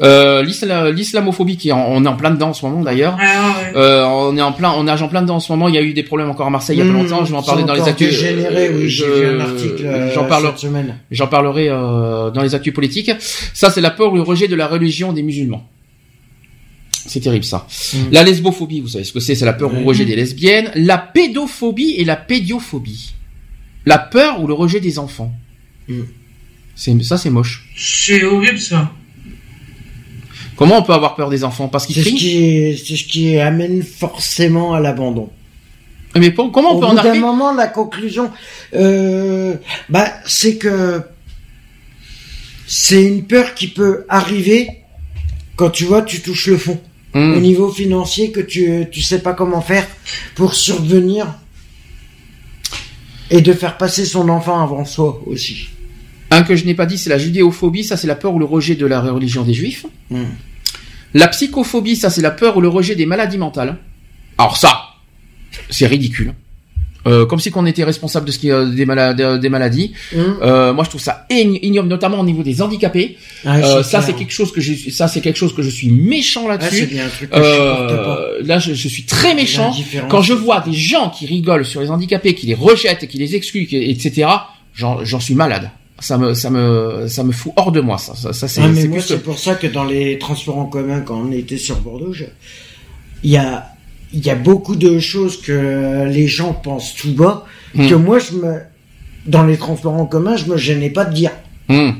Euh, 0.00 0.42
l'isla- 0.42 0.90
L'islamophobie, 0.90 1.58
qui 1.58 1.68
est 1.68 1.72
en- 1.72 1.84
on 1.86 2.02
est 2.02 2.08
en 2.08 2.16
plein 2.16 2.30
dedans 2.30 2.48
en 2.48 2.52
ce 2.54 2.64
moment 2.64 2.80
d'ailleurs. 2.82 3.14
ouais, 3.16 3.22
ouais. 3.22 3.72
Euh, 3.76 4.06
on 4.06 4.34
est 4.38 4.40
en 4.42 4.52
plein, 4.52 4.72
on 4.72 4.84
nage 4.84 5.02
en 5.02 5.08
plein 5.08 5.20
dedans 5.20 5.36
en 5.36 5.40
ce 5.40 5.52
moment. 5.52 5.68
Il 5.68 5.74
y 5.74 5.78
a 5.78 5.82
eu 5.82 5.92
des 5.92 6.02
problèmes 6.02 6.30
encore 6.30 6.46
à 6.46 6.50
Marseille 6.50 6.76
il 6.76 6.78
y 6.78 6.82
a 6.82 6.86
pas 6.86 6.90
Mmh, 6.98 7.02
longtemps. 7.02 7.24
Je 7.26 7.30
vais 7.32 7.36
en 7.36 7.42
parler 7.42 7.64
dans 7.64 7.74
les 7.74 7.82
actus. 7.82 8.08
dégénéré, 8.08 8.70
oui, 8.70 8.88
j'ai 8.88 9.04
Je- 9.04 9.10
vu 9.10 9.26
un 9.36 9.40
article 9.40 9.84
euh, 9.84 10.14
J'en 11.10 11.26
parlerai 11.26 11.68
euh, 11.68 12.30
dans 12.30 12.42
les 12.42 12.54
actus 12.54 12.72
politiques. 12.72 13.10
Ça, 13.52 13.70
c'est 13.70 13.82
la 13.82 13.90
peur 13.90 14.12
ou 14.12 14.16
le 14.16 14.22
rejet 14.22 14.48
de 14.48 14.56
la 14.56 14.66
religion 14.66 15.12
des 15.12 15.22
musulmans. 15.22 15.68
C'est 17.06 17.20
terrible 17.20 17.44
ça. 17.44 17.66
Mm. 17.92 17.96
La 18.12 18.22
lesbophobie, 18.22 18.80
vous 18.80 18.88
savez 18.88 19.04
ce 19.04 19.12
que 19.12 19.20
c'est 19.20 19.34
C'est 19.34 19.44
la 19.44 19.52
peur 19.52 19.70
ou 19.70 19.74
le 19.74 19.80
Oui. 19.80 19.86
rejet 19.88 20.04
des 20.04 20.16
lesbiennes. 20.16 20.70
La 20.74 20.96
pédophobie 20.98 21.96
et 21.98 22.04
la 22.04 22.16
pédiophobie. 22.16 23.12
La 23.86 23.98
peur 23.98 24.40
ou 24.42 24.46
le 24.46 24.54
rejet 24.54 24.80
des 24.80 24.98
enfants. 24.98 25.32
Mm. 25.88 26.02
C'est 26.74 27.02
ça, 27.02 27.18
c'est 27.18 27.30
moche. 27.30 27.68
C'est 27.76 28.24
horrible 28.24 28.58
ça. 28.58 28.92
Comment 30.56 30.78
on 30.78 30.82
peut 30.82 30.92
avoir 30.92 31.14
peur 31.16 31.28
des 31.30 31.44
enfants? 31.44 31.68
Parce 31.68 31.86
qu'ils 31.86 31.96
C'est 31.96 32.02
ce 32.02 32.08
crient. 32.08 32.18
qui, 32.18 32.84
c'est 32.86 32.96
ce 32.96 33.04
qui 33.04 33.38
amène 33.38 33.82
forcément 33.82 34.74
à 34.74 34.80
l'abandon. 34.80 35.30
Mais 36.16 36.30
pour- 36.30 36.52
comment 36.52 36.72
on 36.72 36.76
Au 36.76 36.80
peut 36.80 36.86
bout 36.86 36.92
en 36.92 36.94
d'un 36.94 37.00
arriver? 37.08 37.18
moment, 37.20 37.52
la 37.54 37.66
conclusion, 37.68 38.30
euh, 38.74 39.56
bah, 39.88 40.12
c'est 40.26 40.56
que 40.56 41.02
c'est 42.66 43.02
une 43.04 43.24
peur 43.24 43.54
qui 43.54 43.68
peut 43.68 44.04
arriver 44.08 44.68
quand 45.56 45.70
tu 45.70 45.84
vois, 45.84 46.02
tu 46.02 46.20
touches 46.20 46.46
le 46.48 46.56
fond. 46.58 46.80
Hmm. 47.14 47.34
Au 47.34 47.40
niveau 47.40 47.70
financier, 47.70 48.30
que 48.30 48.40
tu, 48.40 48.86
tu 48.90 49.02
sais 49.02 49.20
pas 49.20 49.34
comment 49.34 49.60
faire 49.60 49.86
pour 50.34 50.54
survenir 50.54 51.26
et 53.32 53.40
de 53.40 53.52
faire 53.54 53.78
passer 53.78 54.04
son 54.04 54.28
enfant 54.28 54.62
avant 54.62 54.84
soi 54.84 55.22
aussi. 55.26 55.70
Un 56.30 56.42
que 56.42 56.54
je 56.54 56.66
n'ai 56.66 56.74
pas 56.74 56.86
dit, 56.86 56.98
c'est 56.98 57.10
la 57.10 57.18
judéophobie. 57.18 57.82
Ça, 57.82 57.96
c'est 57.96 58.06
la 58.06 58.14
peur 58.14 58.34
ou 58.34 58.38
le 58.38 58.44
rejet 58.44 58.74
de 58.74 58.86
la 58.86 59.00
religion 59.00 59.42
des 59.42 59.54
juifs. 59.54 59.86
Hmm. 60.10 60.24
La 61.14 61.28
psychophobie, 61.28 61.96
ça, 61.96 62.10
c'est 62.10 62.20
la 62.22 62.30
peur 62.30 62.58
ou 62.58 62.60
le 62.60 62.68
rejet 62.68 62.94
des 62.94 63.06
maladies 63.06 63.38
mentales. 63.38 63.78
Alors 64.36 64.58
ça, 64.58 64.82
c'est 65.70 65.86
ridicule. 65.86 66.34
Euh, 67.06 67.26
comme 67.26 67.40
si 67.40 67.50
qu'on 67.50 67.66
était 67.66 67.82
responsable 67.82 68.26
de 68.26 68.30
ce 68.32 68.38
qui 68.38 68.50
euh, 68.52 68.66
des, 68.66 68.86
mala- 68.86 69.12
de- 69.12 69.36
des 69.36 69.48
maladies. 69.48 69.92
Hum. 70.16 70.36
Euh, 70.40 70.72
moi, 70.72 70.84
je 70.84 70.88
trouve 70.90 71.00
ça 71.00 71.26
ign- 71.30 71.58
ignoble, 71.60 71.88
notamment 71.88 72.20
au 72.20 72.24
niveau 72.24 72.44
des 72.44 72.62
handicapés. 72.62 73.16
Ah, 73.44 73.56
Euh, 73.58 73.82
ça, 73.82 74.00
c'est 74.02 74.12
quelque 74.12 74.32
chose 74.32 74.52
que 74.52 74.60
je, 74.60 74.90
ça, 74.90 75.08
c'est 75.08 75.20
quelque 75.20 75.36
chose 75.36 75.52
que 75.52 75.62
je 75.62 75.70
suis 75.70 75.88
méchant 75.88 76.42
Ah, 76.46 76.50
là-dessus. 76.58 76.88
Euh, 77.34 78.38
là, 78.44 78.58
je, 78.60 78.74
je 78.74 78.88
suis 78.88 79.02
très 79.04 79.34
méchant. 79.34 79.72
Quand 80.08 80.22
je 80.22 80.32
vois 80.32 80.60
des 80.60 80.72
gens 80.72 81.10
qui 81.10 81.26
rigolent 81.26 81.64
sur 81.64 81.80
les 81.80 81.90
handicapés, 81.90 82.34
qui 82.34 82.46
les 82.46 82.54
rejettent, 82.54 83.06
qui 83.08 83.18
les 83.18 83.34
excluent, 83.34 83.66
qui- 83.66 83.76
etc., 83.90 84.28
j'en 84.74 85.20
suis 85.20 85.34
malade. 85.34 85.70
Ça 85.98 86.18
me, 86.18 86.34
ça 86.34 86.50
me, 86.50 87.06
ça 87.08 87.22
me 87.24 87.30
fout 87.32 87.52
hors 87.56 87.70
de 87.72 87.80
moi. 87.80 87.98
Ça, 87.98 88.14
ça, 88.16 88.32
ça, 88.32 88.48
c'est 88.48 88.60
Ah, 88.62 88.68
c'est 88.74 88.88
que- 89.16 89.20
pour 89.22 89.38
ça 89.38 89.54
que 89.54 89.66
dans 89.66 89.84
les 89.84 90.18
transports 90.18 90.58
en 90.58 90.66
commun, 90.66 91.00
quand 91.00 91.16
on 91.16 91.30
était 91.32 91.58
sur 91.58 91.76
Bordeaux, 91.80 92.12
je- 92.12 92.24
il 93.24 93.30
y 93.30 93.36
a, 93.36 93.71
il 94.12 94.24
y 94.24 94.30
a 94.30 94.34
beaucoup 94.34 94.76
de 94.76 94.98
choses 94.98 95.40
que 95.40 96.06
les 96.08 96.26
gens 96.28 96.52
pensent 96.52 96.94
tout 96.94 97.12
bas, 97.12 97.44
Hmm. 97.74 97.88
que 97.88 97.94
moi, 97.94 98.18
je 98.18 98.32
me, 98.32 98.58
dans 99.24 99.44
les 99.44 99.56
transports 99.56 99.94
en 99.94 100.04
commun, 100.04 100.36
je 100.36 100.44
me 100.44 100.58
gênais 100.58 100.90
pas 100.90 101.06
de 101.06 101.14
dire. 101.14 101.30
Hum. 101.70 101.94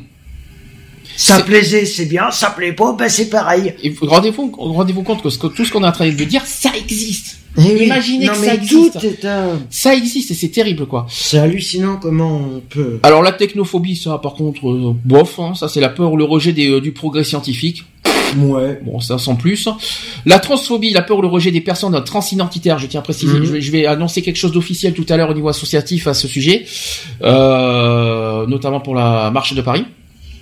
Ça 1.17 1.41
plaisait, 1.41 1.85
c'est 1.87 2.07
bien, 2.07 2.31
ça 2.31 2.51
plaît 2.51 2.73
pas, 2.73 2.95
ben 2.95 3.09
c'est 3.09 3.31
pareil. 3.31 3.75
Rendez-vous 4.03 4.53
rendez-vous 4.55 5.03
compte 5.03 5.23
que, 5.23 5.31
ce 5.31 5.39
que 5.39 5.47
tout 5.47 5.65
ce 5.65 5.73
qu'on 5.73 5.83
est 5.83 5.87
en 5.87 5.93
train 5.93 6.09
de 6.11 6.25
dire, 6.25 6.45
ça 6.47 6.71
existe. 6.77 7.39
Eh. 7.59 7.85
Imaginez 7.85 8.27
non, 8.27 8.33
que 8.33 8.41
mais 8.41 8.47
ça 8.47 8.55
existe. 8.55 9.01
Tout 9.01 9.07
est 9.07 9.25
un... 9.27 9.61
Ça 9.69 9.95
existe 9.95 10.31
et 10.31 10.35
c'est 10.35 10.49
terrible 10.49 10.87
quoi. 10.87 11.07
C'est 11.11 11.39
hallucinant 11.39 11.99
comment 12.01 12.37
on 12.57 12.61
peut. 12.61 12.99
Alors 13.03 13.23
la 13.23 13.33
technophobie, 13.33 13.97
ça 13.97 14.19
par 14.19 14.35
contre, 14.35 14.69
euh, 14.69 14.95
bof, 15.05 15.39
hein, 15.39 15.55
ça 15.55 15.69
c'est 15.69 15.81
la 15.81 15.91
peur 15.91 16.13
ou 16.13 16.17
le 16.17 16.25
rejet 16.25 16.53
des, 16.53 16.69
euh, 16.71 16.81
du 16.81 16.93
progrès 16.93 17.25
scientifique. 17.25 17.85
Ouais. 18.37 18.81
Bon, 18.85 19.01
ça 19.01 19.19
sans 19.19 19.35
plus. 19.37 19.69
La 20.27 20.39
transphobie, 20.39 20.91
la 20.91 21.03
peur 21.03 21.19
ou 21.19 21.23
le 21.23 21.29
rejet 21.29 21.51
des 21.51 21.61
personnes 21.61 22.03
transidentitaires. 22.05 22.79
Je 22.79 22.87
tiens 22.87 23.01
à 23.01 23.03
préciser, 23.03 23.39
Mhm. 23.39 23.45
je, 23.45 23.53
vais, 23.53 23.61
je 23.61 23.73
vais 23.73 23.87
annoncer 23.87 24.23
quelque 24.23 24.37
chose 24.37 24.53
d'officiel 24.53 24.93
tout 24.95 25.07
à 25.09 25.17
l'heure 25.17 25.31
au 25.31 25.35
niveau 25.35 25.49
associatif 25.49 26.07
à 26.07 26.15
ce 26.15 26.29
sujet, 26.29 26.65
euh, 27.23 28.47
notamment 28.47 28.81
pour 28.81 28.95
la 28.95 29.31
marche 29.31 29.55
de 29.55 29.63
Paris. 29.63 29.85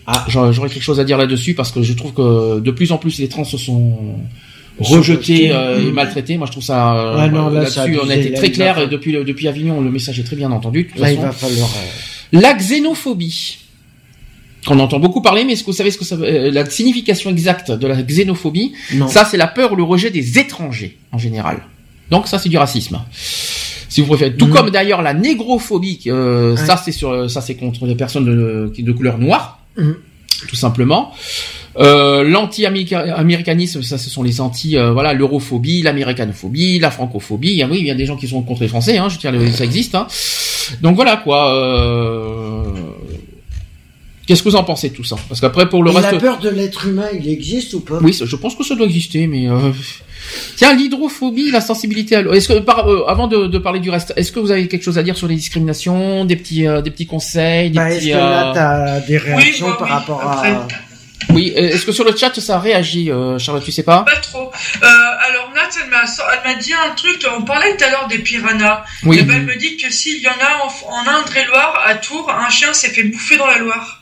Ah. 0.06 0.24
J'aurais 0.28 0.52
j'aurais 0.52 0.68
quelque 0.70 0.82
chose 0.82 0.98
à 1.00 1.04
dire 1.04 1.18
là-dessus 1.18 1.54
parce 1.54 1.70
que 1.72 1.82
je 1.82 1.92
trouve 1.92 2.12
que 2.12 2.60
de 2.60 2.70
plus 2.70 2.90
en 2.92 2.98
plus 2.98 3.18
les 3.18 3.28
trans 3.28 3.44
se 3.44 3.58
sont 3.58 4.16
rejetés 4.78 5.52
euh, 5.52 5.78
et 5.86 5.92
maltraités. 5.92 6.36
Moi, 6.36 6.46
je 6.46 6.52
trouve 6.52 6.64
ça 6.64 6.96
euh, 6.96 7.14
Ah 7.18 7.28
non, 7.28 7.48
là, 7.50 7.66
ça 7.66 7.82
a 7.82 7.86
là-dessus, 7.86 8.00
on 8.04 8.08
a 8.08 8.14
été 8.16 8.30
Là, 8.30 8.36
très 8.38 8.50
clair 8.50 8.70
et 8.72 8.74
falloir- 8.82 8.90
depuis 8.90 9.12
depuis 9.12 9.46
Avignon, 9.48 9.80
le 9.80 9.90
message 9.90 10.18
est 10.18 10.24
très 10.24 10.36
bien 10.36 10.50
entendu. 10.50 10.84
de 10.84 10.88
toute 10.88 10.98
Là, 10.98 11.10
il 11.12 11.16
façon. 11.16 11.26
va 11.28 11.32
falloir. 11.32 11.68
euh, 12.34 12.40
La 12.40 12.54
xénophobie. 12.54 13.58
On 14.68 14.78
entend 14.78 14.98
beaucoup 14.98 15.22
parler, 15.22 15.44
mais 15.44 15.54
est-ce 15.54 15.62
que 15.62 15.70
vous 15.70 15.76
savez 15.76 15.90
ce 15.90 15.98
que 15.98 16.04
ça 16.04 16.16
veut, 16.16 16.26
euh, 16.26 16.50
la 16.50 16.68
signification 16.68 17.30
exacte 17.30 17.70
de 17.70 17.86
la 17.86 18.02
xénophobie 18.02 18.72
Non. 18.94 19.08
Ça, 19.08 19.24
c'est 19.24 19.36
la 19.38 19.46
peur 19.46 19.72
ou 19.72 19.76
le 19.76 19.82
rejet 19.82 20.10
des 20.10 20.38
étrangers, 20.38 20.98
en 21.12 21.18
général. 21.18 21.62
Donc, 22.10 22.26
ça, 22.28 22.38
c'est 22.38 22.48
du 22.50 22.58
racisme. 22.58 23.00
Si 23.88 24.00
vous 24.02 24.06
préférez. 24.08 24.34
Tout 24.36 24.46
Mhm. 24.46 24.52
comme 24.54 24.70
d'ailleurs 24.70 25.02
la 25.02 25.14
négrophobie, 25.14 26.00
euh, 26.08 26.54
Ouais. 26.56 26.64
ça, 26.66 26.76
c'est 26.76 26.92
sur, 26.92 27.28
ça, 27.30 27.40
c'est 27.40 27.54
contre 27.54 27.86
les 27.86 27.94
personnes 27.94 28.24
de, 28.26 28.72
de 28.76 28.92
couleur 28.92 29.18
noire. 29.18 29.60
Mhm. 29.76 29.96
Tout 30.48 30.56
simplement. 30.56 31.12
Euh, 31.78 32.22
l'anti-américanisme, 32.24 33.82
ça, 33.82 33.98
ce 33.98 34.10
sont 34.10 34.22
les 34.22 34.40
anti, 34.40 34.76
euh, 34.76 34.92
voilà, 34.92 35.12
l'europhobie, 35.12 35.82
l'américanophobie, 35.82 36.78
la 36.78 36.90
francophobie. 36.90 37.62
Ah 37.62 37.68
oui, 37.70 37.78
il 37.80 37.86
y 37.86 37.90
a 37.90 37.94
des 37.94 38.06
gens 38.06 38.16
qui 38.16 38.26
sont 38.28 38.42
contre 38.42 38.62
les 38.62 38.68
Français, 38.68 38.98
hein, 38.98 39.08
je 39.08 39.18
dire, 39.18 39.32
ça 39.54 39.64
existe. 39.64 39.94
Hein. 39.94 40.06
Donc 40.82 40.96
voilà 40.96 41.16
quoi. 41.16 41.54
Euh... 41.54 42.64
Qu'est-ce 44.31 44.44
que 44.44 44.48
vous 44.48 44.55
en 44.55 44.62
pensez 44.62 44.90
de 44.90 44.94
tout 44.94 45.02
ça? 45.02 45.16
Parce 45.28 45.40
qu'après 45.40 45.69
pour 45.69 45.82
le 45.82 45.90
Et 45.90 45.97
reste, 45.97 46.12
la 46.12 46.19
peur 46.20 46.39
de 46.39 46.51
l'être 46.51 46.86
humain, 46.86 47.09
il 47.12 47.28
existe 47.28 47.74
ou 47.74 47.81
pas? 47.81 47.98
Oui, 48.01 48.16
je 48.24 48.36
pense 48.36 48.55
que 48.55 48.62
ça 48.62 48.77
doit 48.77 48.86
exister, 48.86 49.27
mais 49.27 49.48
euh... 49.48 49.73
tiens, 50.55 50.73
l'hydrophobie, 50.73 51.51
la 51.51 51.61
sensibilité 51.61 52.15
à 52.15 52.23
l'eau. 52.23 52.32
Est-ce 52.32 52.47
que 52.47 52.61
par, 52.61 52.89
euh, 52.89 53.07
avant 53.09 53.27
de, 53.27 53.48
de 53.48 53.59
parler 53.59 53.81
du 53.81 53.90
reste, 53.90 54.12
est-ce 54.15 54.31
que 54.31 54.39
vous 54.39 54.52
avez 54.52 54.69
quelque 54.69 54.85
chose 54.85 54.98
à 54.98 55.02
dire 55.02 55.16
sur 55.16 55.27
les 55.27 55.35
discriminations, 55.35 56.24
des 56.24 56.36
petits, 56.36 56.69
euh, 56.69 56.81
des 56.81 56.93
petits 56.93 57.09
conseils, 57.09 57.70
des 57.70 57.77
Bah, 57.77 57.90
est-ce 57.90 57.98
petits, 57.98 58.12
que 58.12 58.16
là, 58.19 58.52
t'as 58.55 59.01
des 59.01 59.19
réactions 59.19 59.70
bah 59.70 59.77
par 59.81 59.89
oui, 59.89 59.93
rapport 59.94 60.23
après. 60.23 60.51
à... 60.52 60.69
Oui, 61.31 61.52
est-ce 61.55 61.85
que 61.85 61.90
sur 61.90 62.05
le 62.05 62.16
chat 62.16 62.32
ça 62.40 62.61
réagit, 62.61 63.11
euh, 63.11 63.36
Charlotte, 63.39 63.65
tu 63.65 63.73
sais 63.73 63.82
pas? 63.82 64.05
Pas 64.05 64.16
trop. 64.16 64.52
Euh, 64.82 64.86
alors 65.28 65.51
Nat, 65.57 65.69
elle 65.82 65.90
m'a, 65.90 66.02
elle 66.05 66.55
m'a 66.55 66.61
dit 66.61 66.73
un 66.73 66.94
truc. 66.94 67.27
On 67.36 67.43
parlait 67.43 67.77
tout 67.77 67.85
à 67.85 67.90
l'heure 67.90 68.07
des 68.09 68.19
piranhas. 68.19 68.85
Oui. 69.05 69.19
Et 69.19 69.23
ben, 69.23 69.39
elle 69.39 69.47
me 69.47 69.57
dit 69.57 69.77
que 69.77 69.93
s'il 69.93 70.23
y 70.23 70.28
en 70.28 70.31
a 70.31 70.65
en, 70.65 70.93
en 70.94 71.19
Indre-et-Loire, 71.19 71.82
à 71.85 71.97
Tours, 71.97 72.31
un 72.31 72.48
chien 72.48 72.73
s'est 72.73 72.90
fait 72.90 73.02
bouffer 73.02 73.36
dans 73.36 73.47
la 73.47 73.59
Loire. 73.59 73.99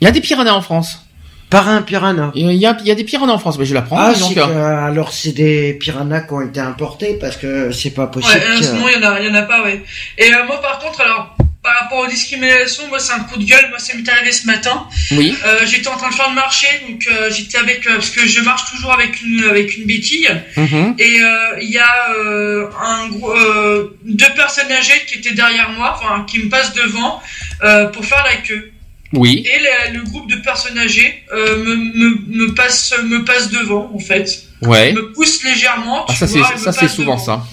Il 0.00 0.04
y 0.04 0.08
a 0.08 0.10
des 0.10 0.20
piranhas 0.20 0.52
en 0.54 0.62
France. 0.62 1.04
Par 1.50 1.68
un 1.68 1.82
piranha. 1.82 2.30
Il 2.36 2.52
y 2.52 2.64
a, 2.66 2.76
il 2.80 2.86
y 2.86 2.90
a 2.92 2.94
des 2.94 3.02
piranhas 3.02 3.32
en 3.32 3.38
France, 3.38 3.58
mais 3.58 3.64
je 3.64 3.74
l'apprends. 3.74 3.98
Ah, 3.98 4.14
donc, 4.14 4.28
c'est 4.28 4.34
que, 4.34 4.40
euh, 4.40 4.84
alors 4.86 5.12
c'est 5.12 5.32
des 5.32 5.74
piranhas 5.74 6.20
qui 6.20 6.32
ont 6.32 6.40
été 6.42 6.60
importés 6.60 7.18
parce 7.20 7.36
que 7.36 7.72
c'est 7.72 7.90
pas 7.90 8.04
Ouais, 8.04 8.10
possible. 8.10 8.40
que- 8.58 8.62
sinon 8.64 8.86
il 8.88 9.02
y 9.02 9.04
en 9.04 9.10
a, 9.10 9.20
il 9.20 9.26
y 9.26 9.30
en 9.30 9.34
a 9.34 9.42
pas, 9.42 9.64
ouais. 9.64 9.82
Et 10.16 10.32
euh, 10.32 10.44
moi 10.46 10.60
par 10.62 10.78
contre, 10.78 11.00
alors 11.00 11.34
par 11.62 11.74
rapport 11.82 11.98
aux 11.98 12.06
discriminations, 12.06 12.84
moi 12.88 13.00
c'est 13.00 13.12
un 13.12 13.18
coup 13.24 13.36
de 13.36 13.44
gueule. 13.44 13.66
Moi, 13.68 13.80
ça 13.80 13.94
m'est 13.96 14.08
arrivé 14.08 14.30
ce 14.30 14.46
matin. 14.46 14.86
Oui. 15.10 15.36
Euh, 15.44 15.58
j'étais 15.66 15.88
en 15.88 15.96
train 15.96 16.08
de 16.10 16.14
faire 16.14 16.28
le 16.28 16.36
marché, 16.36 16.68
donc 16.88 17.02
euh, 17.10 17.28
j'étais 17.32 17.58
avec 17.58 17.84
euh, 17.88 17.94
parce 17.94 18.10
que 18.10 18.26
je 18.28 18.40
marche 18.42 18.70
toujours 18.70 18.92
avec 18.92 19.20
une 19.20 19.42
avec 19.50 19.76
une 19.76 19.86
béquille. 19.86 20.28
Mhm. 20.56 20.94
Et 21.00 21.20
euh, 21.20 21.58
il 21.60 21.70
y 21.70 21.78
a 21.78 22.12
euh, 22.16 22.68
un 22.80 23.10
euh, 23.28 23.88
deux 24.04 24.32
personnes 24.36 24.70
âgées 24.70 25.02
qui 25.08 25.18
étaient 25.18 25.34
derrière 25.34 25.68
moi, 25.70 25.98
enfin 26.00 26.24
qui 26.26 26.38
me 26.38 26.48
passent 26.48 26.74
devant 26.74 27.20
euh, 27.64 27.86
pour 27.88 28.04
faire 28.04 28.24
la 28.24 28.36
queue. 28.36 28.69
Oui. 29.12 29.44
Et 29.44 29.58
le, 29.92 29.98
le 29.98 30.04
groupe 30.04 30.30
de 30.30 30.36
personnes 30.36 30.78
âgées 30.78 31.24
euh, 31.32 31.56
me, 31.64 31.74
me, 31.76 32.46
me 32.46 32.54
passe 32.54 32.94
me 33.02 33.24
passe 33.24 33.50
devant 33.50 33.90
en 33.92 33.98
fait. 33.98 34.44
Ouais. 34.62 34.92
Me 34.92 35.12
pousse 35.12 35.42
légèrement. 35.42 36.04
Ah, 36.08 36.12
tu 36.12 36.18
ça 36.18 36.26
vois, 36.26 36.56
ça 36.56 36.72
c'est 36.72 36.88
souvent 36.88 37.14
devant. 37.16 37.24
ça. 37.24 37.44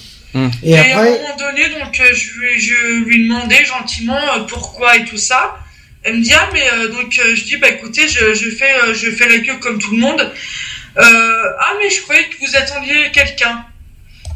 Et 0.61 0.71
Et, 0.71 0.77
à 0.77 0.99
un 0.99 1.03
moment 1.05 1.35
donné, 1.39 1.69
donc 1.69 1.99
euh, 1.99 2.13
je 2.13 2.39
lui 2.39 2.59
je 2.59 3.03
lui 3.05 3.23
demandais 3.27 3.65
gentiment 3.65 4.19
euh, 4.35 4.41
pourquoi 4.41 4.97
et 4.97 5.05
tout 5.05 5.17
ça. 5.17 5.57
Elle 6.03 6.17
me 6.17 6.23
dit 6.23 6.33
ah 6.35 6.47
mais 6.53 6.63
euh, 6.73 6.89
donc 6.89 7.11
je 7.11 7.43
dis 7.43 7.57
bah 7.57 7.69
écoutez 7.69 8.07
je, 8.07 8.33
je 8.35 8.49
fais 8.51 8.73
je 8.93 9.09
fais 9.09 9.27
la 9.27 9.39
queue 9.39 9.57
comme 9.59 9.79
tout 9.79 9.91
le 9.91 9.97
monde. 9.99 10.31
Euh, 10.99 11.43
ah 11.59 11.73
mais 11.81 11.89
je 11.89 12.01
croyais 12.01 12.25
que 12.25 12.37
vous 12.45 12.55
attendiez 12.55 13.09
quelqu'un. 13.11 13.65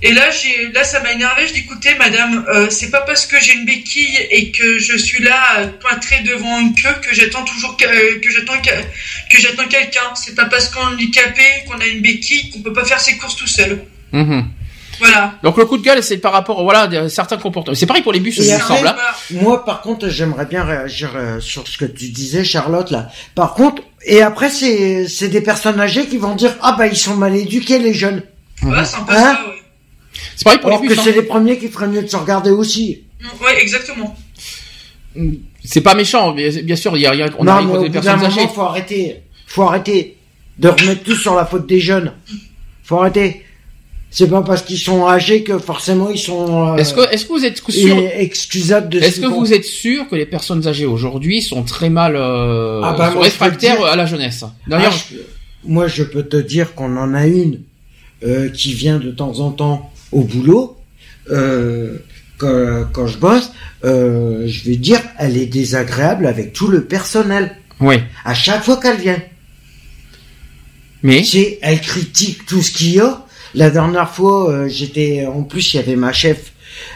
Et 0.04 0.14
là 0.14 0.30
j'ai 0.32 0.70
là 0.72 0.84
ça 0.84 1.00
m'a 1.02 1.12
énervé. 1.12 1.48
Je 1.48 1.54
dis 1.54 1.60
écoutez 1.60 1.94
madame 1.96 2.44
euh, 2.54 2.68
c'est 2.70 2.90
pas 2.90 3.02
parce 3.02 3.28
que 3.28 3.36
j'ai 3.40 3.54
une 3.54 3.66
béquille 3.66 4.18
et 4.32 4.52
que 4.52 4.80
je 4.80 4.98
suis 4.98 5.22
là 5.24 5.60
euh, 5.60 5.68
pointrée 5.80 6.22
devant 6.24 6.60
une 6.60 6.74
queue 6.74 6.96
que 7.08 7.14
j'attends 7.14 7.44
toujours 7.46 7.78
que, 7.78 7.86
euh, 7.86 8.20
que 8.20 8.32
j'attends 8.32 8.60
que, 8.62 8.70
que 9.36 9.40
j'attends 9.42 9.68
quelqu'un. 9.68 10.02
C'est 10.16 10.34
pas 10.36 10.46
parce 10.46 10.70
qu'on 10.70 10.82
est 10.82 10.94
handicapé 10.94 11.44
qu'on 11.68 11.80
a 11.80 11.86
une 11.86 12.02
béquille 12.02 12.50
qu'on 12.50 12.62
peut 12.62 12.74
pas 12.74 12.84
faire 12.86 13.00
ses 13.00 13.18
courses 13.18 13.36
tout 13.36 13.48
seul. 13.48 13.84
Mhm. 14.12 14.46
Voilà. 15.00 15.34
Donc 15.44 15.58
le 15.58 15.66
coup 15.66 15.78
de 15.78 15.84
gueule 15.84 16.02
c'est 16.04 16.18
par 16.18 16.32
rapport 16.34 16.64
voilà 16.64 16.82
à 16.84 17.10
certains 17.10 17.38
comportements. 17.38 17.76
C'est 17.76 17.86
pareil 17.86 18.04
pour 18.04 18.14
les 18.14 18.20
bus 18.20 18.38
il 18.38 18.52
me 18.54 18.60
semble. 18.60 18.88
hein. 18.88 18.96
Bah, 18.98 19.16
moi, 19.42 19.66
par 19.66 19.82
contre, 19.82 20.10
j'aimerais 20.10 20.46
bien 20.46 20.64
réagir 20.64 21.12
sur 21.40 21.68
ce 21.68 21.78
que 21.78 21.86
tu 21.86 22.10
disais, 22.10 22.44
Charlotte, 22.44 22.92
là. 22.92 23.10
Par 23.34 23.54
contre, 23.56 23.82
et 24.06 24.22
après, 24.22 24.50
c'est, 24.50 25.08
c'est 25.08 25.30
des 25.30 25.42
personnes 25.42 25.80
âgées 25.80 26.06
qui 26.08 26.18
vont 26.18 26.36
dire, 26.36 26.54
ah 26.62 26.76
bah, 26.78 26.86
ils 26.88 26.98
sont 26.98 27.16
mal 27.16 27.36
éduqués, 27.36 27.80
les 27.80 27.94
jeunes. 27.96 28.22
Ouais, 28.64 28.86
c'est 28.86 28.98
un 28.98 29.02
peu 29.04 29.14
Hein 29.14 29.38
ça, 29.38 29.48
ouais. 29.48 29.61
C'est 30.42 30.46
pareil 30.46 30.60
pour 30.60 30.70
Alors 30.70 30.82
les 30.82 30.88
que 30.88 30.94
bus. 30.94 31.00
hein. 31.00 31.04
c'est 31.06 31.12
les 31.16 31.22
premiers 31.22 31.60
qui 31.60 31.68
feraient 31.68 31.88
mieux 31.88 32.02
de 32.02 32.08
se 32.08 32.16
regarder 32.16 32.50
aussi. 32.50 33.04
Ouais, 33.44 33.62
exactement. 33.62 34.16
C'est 35.64 35.82
pas 35.82 35.94
méchant, 35.94 36.32
bien 36.32 36.50
bien 36.64 36.76
sûr, 36.76 36.98
il 36.98 37.02
y 37.02 37.06
a, 37.06 37.14
il 37.14 37.20
y 37.20 37.22
a- 37.22 37.30
on 37.38 37.44
non, 37.44 37.52
arrive 37.52 37.68
mais 37.68 37.78
au 37.78 37.82
des 37.84 37.90
bout 37.90 37.94
d'un 37.94 38.02
personnes 38.02 38.26
âgées. 38.26 38.40
moment, 38.42 38.48
faut 38.54 38.62
arrêter. 38.62 39.16
Faut 39.46 39.62
arrêter 39.64 40.18
de 40.58 40.68
remettre 40.70 41.04
tout 41.04 41.16
sur 41.16 41.36
la 41.36 41.46
faute 41.46 41.68
des 41.68 41.80
jeunes. 41.80 42.14
Faut 42.84 42.98
arrêter. 42.98 43.44
C'est 44.10 44.28
pas 44.28 44.42
parce 44.42 44.64
qu'ils 44.64 44.80
sont 44.80 45.06
âgés 45.08 45.44
que 45.44 45.60
forcément 45.60 46.10
ils 46.10 46.18
sont 46.18 46.70
euh, 46.74 46.76
Est-ce 46.78 46.94
que, 46.96 47.14
est-ce 47.14 47.26
que 47.26 47.34
vous 47.34 47.46
êtes 47.46 47.62
sûr, 47.70 47.98
excusables 48.16 48.90
de 48.90 49.00
ce 49.00 49.06
est-ce 49.06 49.14
qu'ils 49.20 49.24
que 49.26 49.30
font. 49.30 49.40
vous 49.40 49.54
êtes 49.54 49.64
sûr 49.64 50.08
que 50.10 50.16
les 50.16 50.26
personnes 50.26 50.68
âgées 50.68 50.86
aujourd'hui 50.88 51.42
sont 51.44 51.62
très 51.64 51.90
mal, 51.92 52.16
euh, 52.18 52.82
Ah 52.84 52.94
bah, 52.98 52.98
sont 52.98 52.98
moi, 52.98 53.10
je 53.12 53.16
peux 53.16 53.20
réfractaires 53.46 53.76
te 53.76 53.82
dire- 53.82 53.88
à 53.92 53.96
la 53.96 54.06
jeunesse? 54.08 54.44
Ah, 54.44 54.52
D'ailleurs, 54.68 54.92
je- 54.92 55.16
moi, 55.64 55.88
je 55.88 56.04
peux 56.04 56.24
te 56.24 56.36
dire 56.38 56.74
qu'on 56.74 56.98
en 56.98 57.14
a 57.14 57.28
une 57.28 57.62
euh, 58.24 58.50
qui 58.50 58.74
vient 58.74 58.98
de 59.00 59.12
temps 59.12 59.40
en 59.40 59.52
temps 59.52 59.92
au 60.12 60.24
boulot. 60.24 60.78
Euh, 61.30 61.98
quand, 62.38 62.86
quand 62.92 63.08
je 63.08 63.18
bosse, 63.18 63.52
euh, 63.86 64.48
je 64.48 64.64
vais 64.64 64.76
dire, 64.76 65.00
elle 65.18 65.38
est 65.38 65.46
désagréable 65.46 66.26
avec 66.26 66.54
tout 66.54 66.68
le 66.68 66.84
personnel. 66.86 67.56
oui. 67.80 67.98
À 68.26 68.34
chaque 68.34 68.64
fois 68.64 68.78
qu'elle 68.78 68.98
vient, 68.98 69.22
Mais, 71.04 71.24
c'est, 71.24 71.60
elle 71.62 71.82
critique 71.82 72.46
tout 72.46 72.62
ce 72.62 72.72
qu'il 72.72 72.96
y 72.96 73.00
a. 73.00 73.26
La 73.56 73.70
dernière 73.70 74.10
fois, 74.10 74.50
euh, 74.50 74.68
j'étais, 74.68 75.26
en 75.26 75.44
plus, 75.44 75.74
il 75.74 75.78
y 75.78 75.80
avait 75.80 75.96
ma 75.96 76.14
chef, 76.14 76.54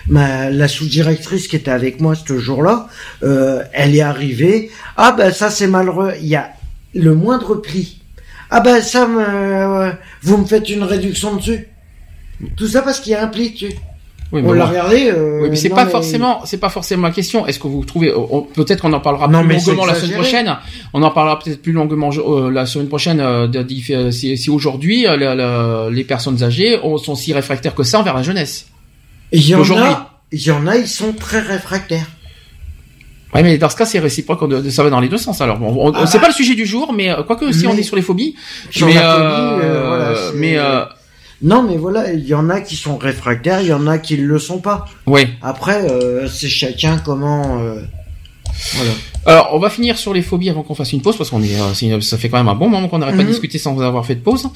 ma, 0.08 0.50
la 0.50 0.68
sous-directrice 0.68 1.48
qui 1.48 1.56
était 1.56 1.72
avec 1.72 2.00
moi 2.00 2.14
ce 2.16 2.38
jour-là. 2.38 2.88
Euh, 3.24 3.64
elle 3.74 3.96
est 3.96 4.02
arrivée. 4.02 4.72
Ah 4.96 5.12
ben 5.18 5.32
ça 5.32 5.50
c'est 5.50 5.68
malheureux. 5.68 6.14
Il 6.22 6.28
y 6.28 6.36
a 6.36 6.52
le 6.94 7.14
moindre 7.14 7.56
prix. 7.56 8.00
Ah 8.50 8.62
ben 8.62 8.82
ça, 8.82 9.08
me, 9.08 9.92
vous 10.22 10.38
me 10.38 10.46
faites 10.46 10.70
une 10.70 10.84
réduction 10.84 11.36
dessus. 11.36 11.68
Tout 12.58 12.68
ça 12.68 12.82
parce 12.82 13.00
qu'il 13.00 13.12
y 13.12 13.16
a 13.16 13.24
un 13.24 13.28
prix 13.28 13.52
dessus. 13.52 13.72
oui, 14.32 14.42
mais 14.42 14.50
On 14.50 14.54
l'a 14.54 14.66
regardé. 14.66 15.10
Euh, 15.10 15.40
Oui, 15.44 15.50
mais 15.52 15.56
c'est 15.56 15.70
pas 15.70 15.86
forcément, 15.86 16.42
c'est 16.46 16.58
pas 16.58 16.70
forcément 16.70 17.08
la 17.08 17.14
question. 17.14 17.46
Est-ce 17.48 17.60
que 17.60 17.68
vous 17.68 17.84
trouvez, 17.86 18.12
peut-être 18.54 18.82
qu'on 18.82 18.94
en 18.94 19.00
parlera 19.00 19.28
Non, 19.28 19.40
plus 19.40 19.48
mais 19.48 19.56
longuement 19.60 19.86
la 19.86 19.96
semaine 19.96 20.14
prochaine. 20.20 20.56
On 20.94 21.02
en 21.04 21.12
parlera 21.12 21.40
peut-être 21.40 21.62
plus 21.62 21.72
longuement 21.72 22.10
euh, 22.14 22.50
la 22.52 22.66
semaine 22.66 22.88
prochaine. 22.88 23.20
euh, 23.22 23.48
de, 23.48 23.64
faire- 23.82 24.12
si, 24.12 24.38
si 24.38 24.50
aujourd'hui 24.50 25.08
euh, 25.08 25.90
les 25.90 26.04
personnes 26.04 26.44
âgées 26.44 26.80
ont- 26.84 26.98
sont 26.98 27.16
si 27.16 27.34
réfractaires 27.34 27.76
que 27.76 27.84
ça 27.84 28.00
envers 28.00 28.14
la 28.16 28.24
jeunesse. 28.24 28.68
Il 29.32 29.48
y 29.48 29.56
en 29.56 29.62
a. 29.78 30.12
Il 30.32 30.42
y 30.42 30.52
en 30.52 30.68
a, 30.68 30.76
ils 30.76 30.88
sont 30.88 31.14
très 31.14 31.40
réfractaires. 31.40 32.08
Oui, 33.34 33.44
mais 33.44 33.58
dans 33.58 33.70
ce 33.70 33.76
cas, 33.76 33.86
c'est 33.86 34.00
réciproque. 34.00 34.40
Ça 34.70 34.84
va 34.84 34.90
dans 34.90 35.00
les 35.02 35.10
deux 35.10 35.18
sens. 35.18 35.42
Alors, 35.42 35.58
bon, 35.60 35.74
on, 35.78 35.92
Ah 35.94 36.06
c'est 36.08 36.18
bah. 36.18 36.24
pas 36.24 36.28
le 36.30 36.34
sujet 36.34 36.56
du 36.56 36.66
jour, 36.66 36.94
mais 36.94 37.10
euh, 37.12 37.22
quoique 37.24 37.52
si 37.52 37.66
Mais- 37.68 37.74
on 37.74 37.78
est 37.78 37.84
sur 37.84 37.96
les 37.96 38.02
phobies, 38.02 38.36
Sur 38.72 38.88
mais, 38.88 38.94
la 38.96 39.16
euh, 39.16 39.50
phobie, 39.56 39.66
euh, 39.66 39.88
voilà, 39.88 40.32
mais 40.36 40.58
euh, 40.58 40.86
Non, 41.46 41.62
mais 41.64 41.78
voilà, 41.78 42.12
il 42.12 42.26
y 42.28 42.34
en 42.34 42.50
a 42.50 42.60
qui 42.60 42.76
sont 42.76 42.98
réfractaires, 42.98 43.62
il 43.62 43.68
y 43.68 43.74
en 43.74 43.86
a 43.88 43.98
qui 44.00 44.18
le 44.18 44.40
sont 44.40 44.58
pas. 44.60 44.86
ouais. 45.06 45.30
Après, 45.42 45.90
euh, 45.90 46.28
c'est 46.28 46.50
chacun 46.50 46.98
comment. 46.98 47.60
euh, 47.62 47.82
Voilà. 48.76 48.92
Alors, 49.28 49.50
on 49.54 49.60
va 49.60 49.70
finir 49.70 49.98
sur 49.98 50.14
les 50.14 50.22
phobies 50.22 50.50
avant 50.50 50.64
qu'on 50.64 50.76
fasse 50.76 50.92
une 50.94 51.02
pause 51.02 51.18
parce 51.18 51.30
qu'on 51.30 51.42
est, 51.44 51.56
euh, 51.60 52.02
ça 52.02 52.18
fait 52.18 52.30
quand 52.30 52.38
même 52.38 52.48
un 52.48 52.56
bon 52.56 52.68
moment 52.70 52.88
qu'on 52.88 52.98
n'aurait 53.00 53.16
pas 53.16 53.24
Mhm. 53.24 53.30
discuté 53.30 53.58
sans 53.60 53.80
avoir 53.82 54.06
fait 54.06 54.16
de 54.16 54.22
pause. 54.22 54.48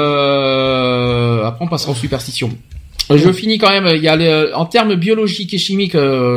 Euh, 0.00 1.44
après, 1.44 1.64
on 1.64 1.68
passera 1.68 1.92
aux 1.92 1.96
superstitions. 1.96 2.50
Je 3.12 3.32
finis 3.32 3.58
quand 3.58 3.70
même. 3.70 3.88
Il 3.96 4.02
y 4.02 4.08
a 4.08 4.56
en 4.56 4.66
termes 4.66 4.94
biologiques 4.94 5.52
et 5.54 5.58
chimiques, 5.58 5.96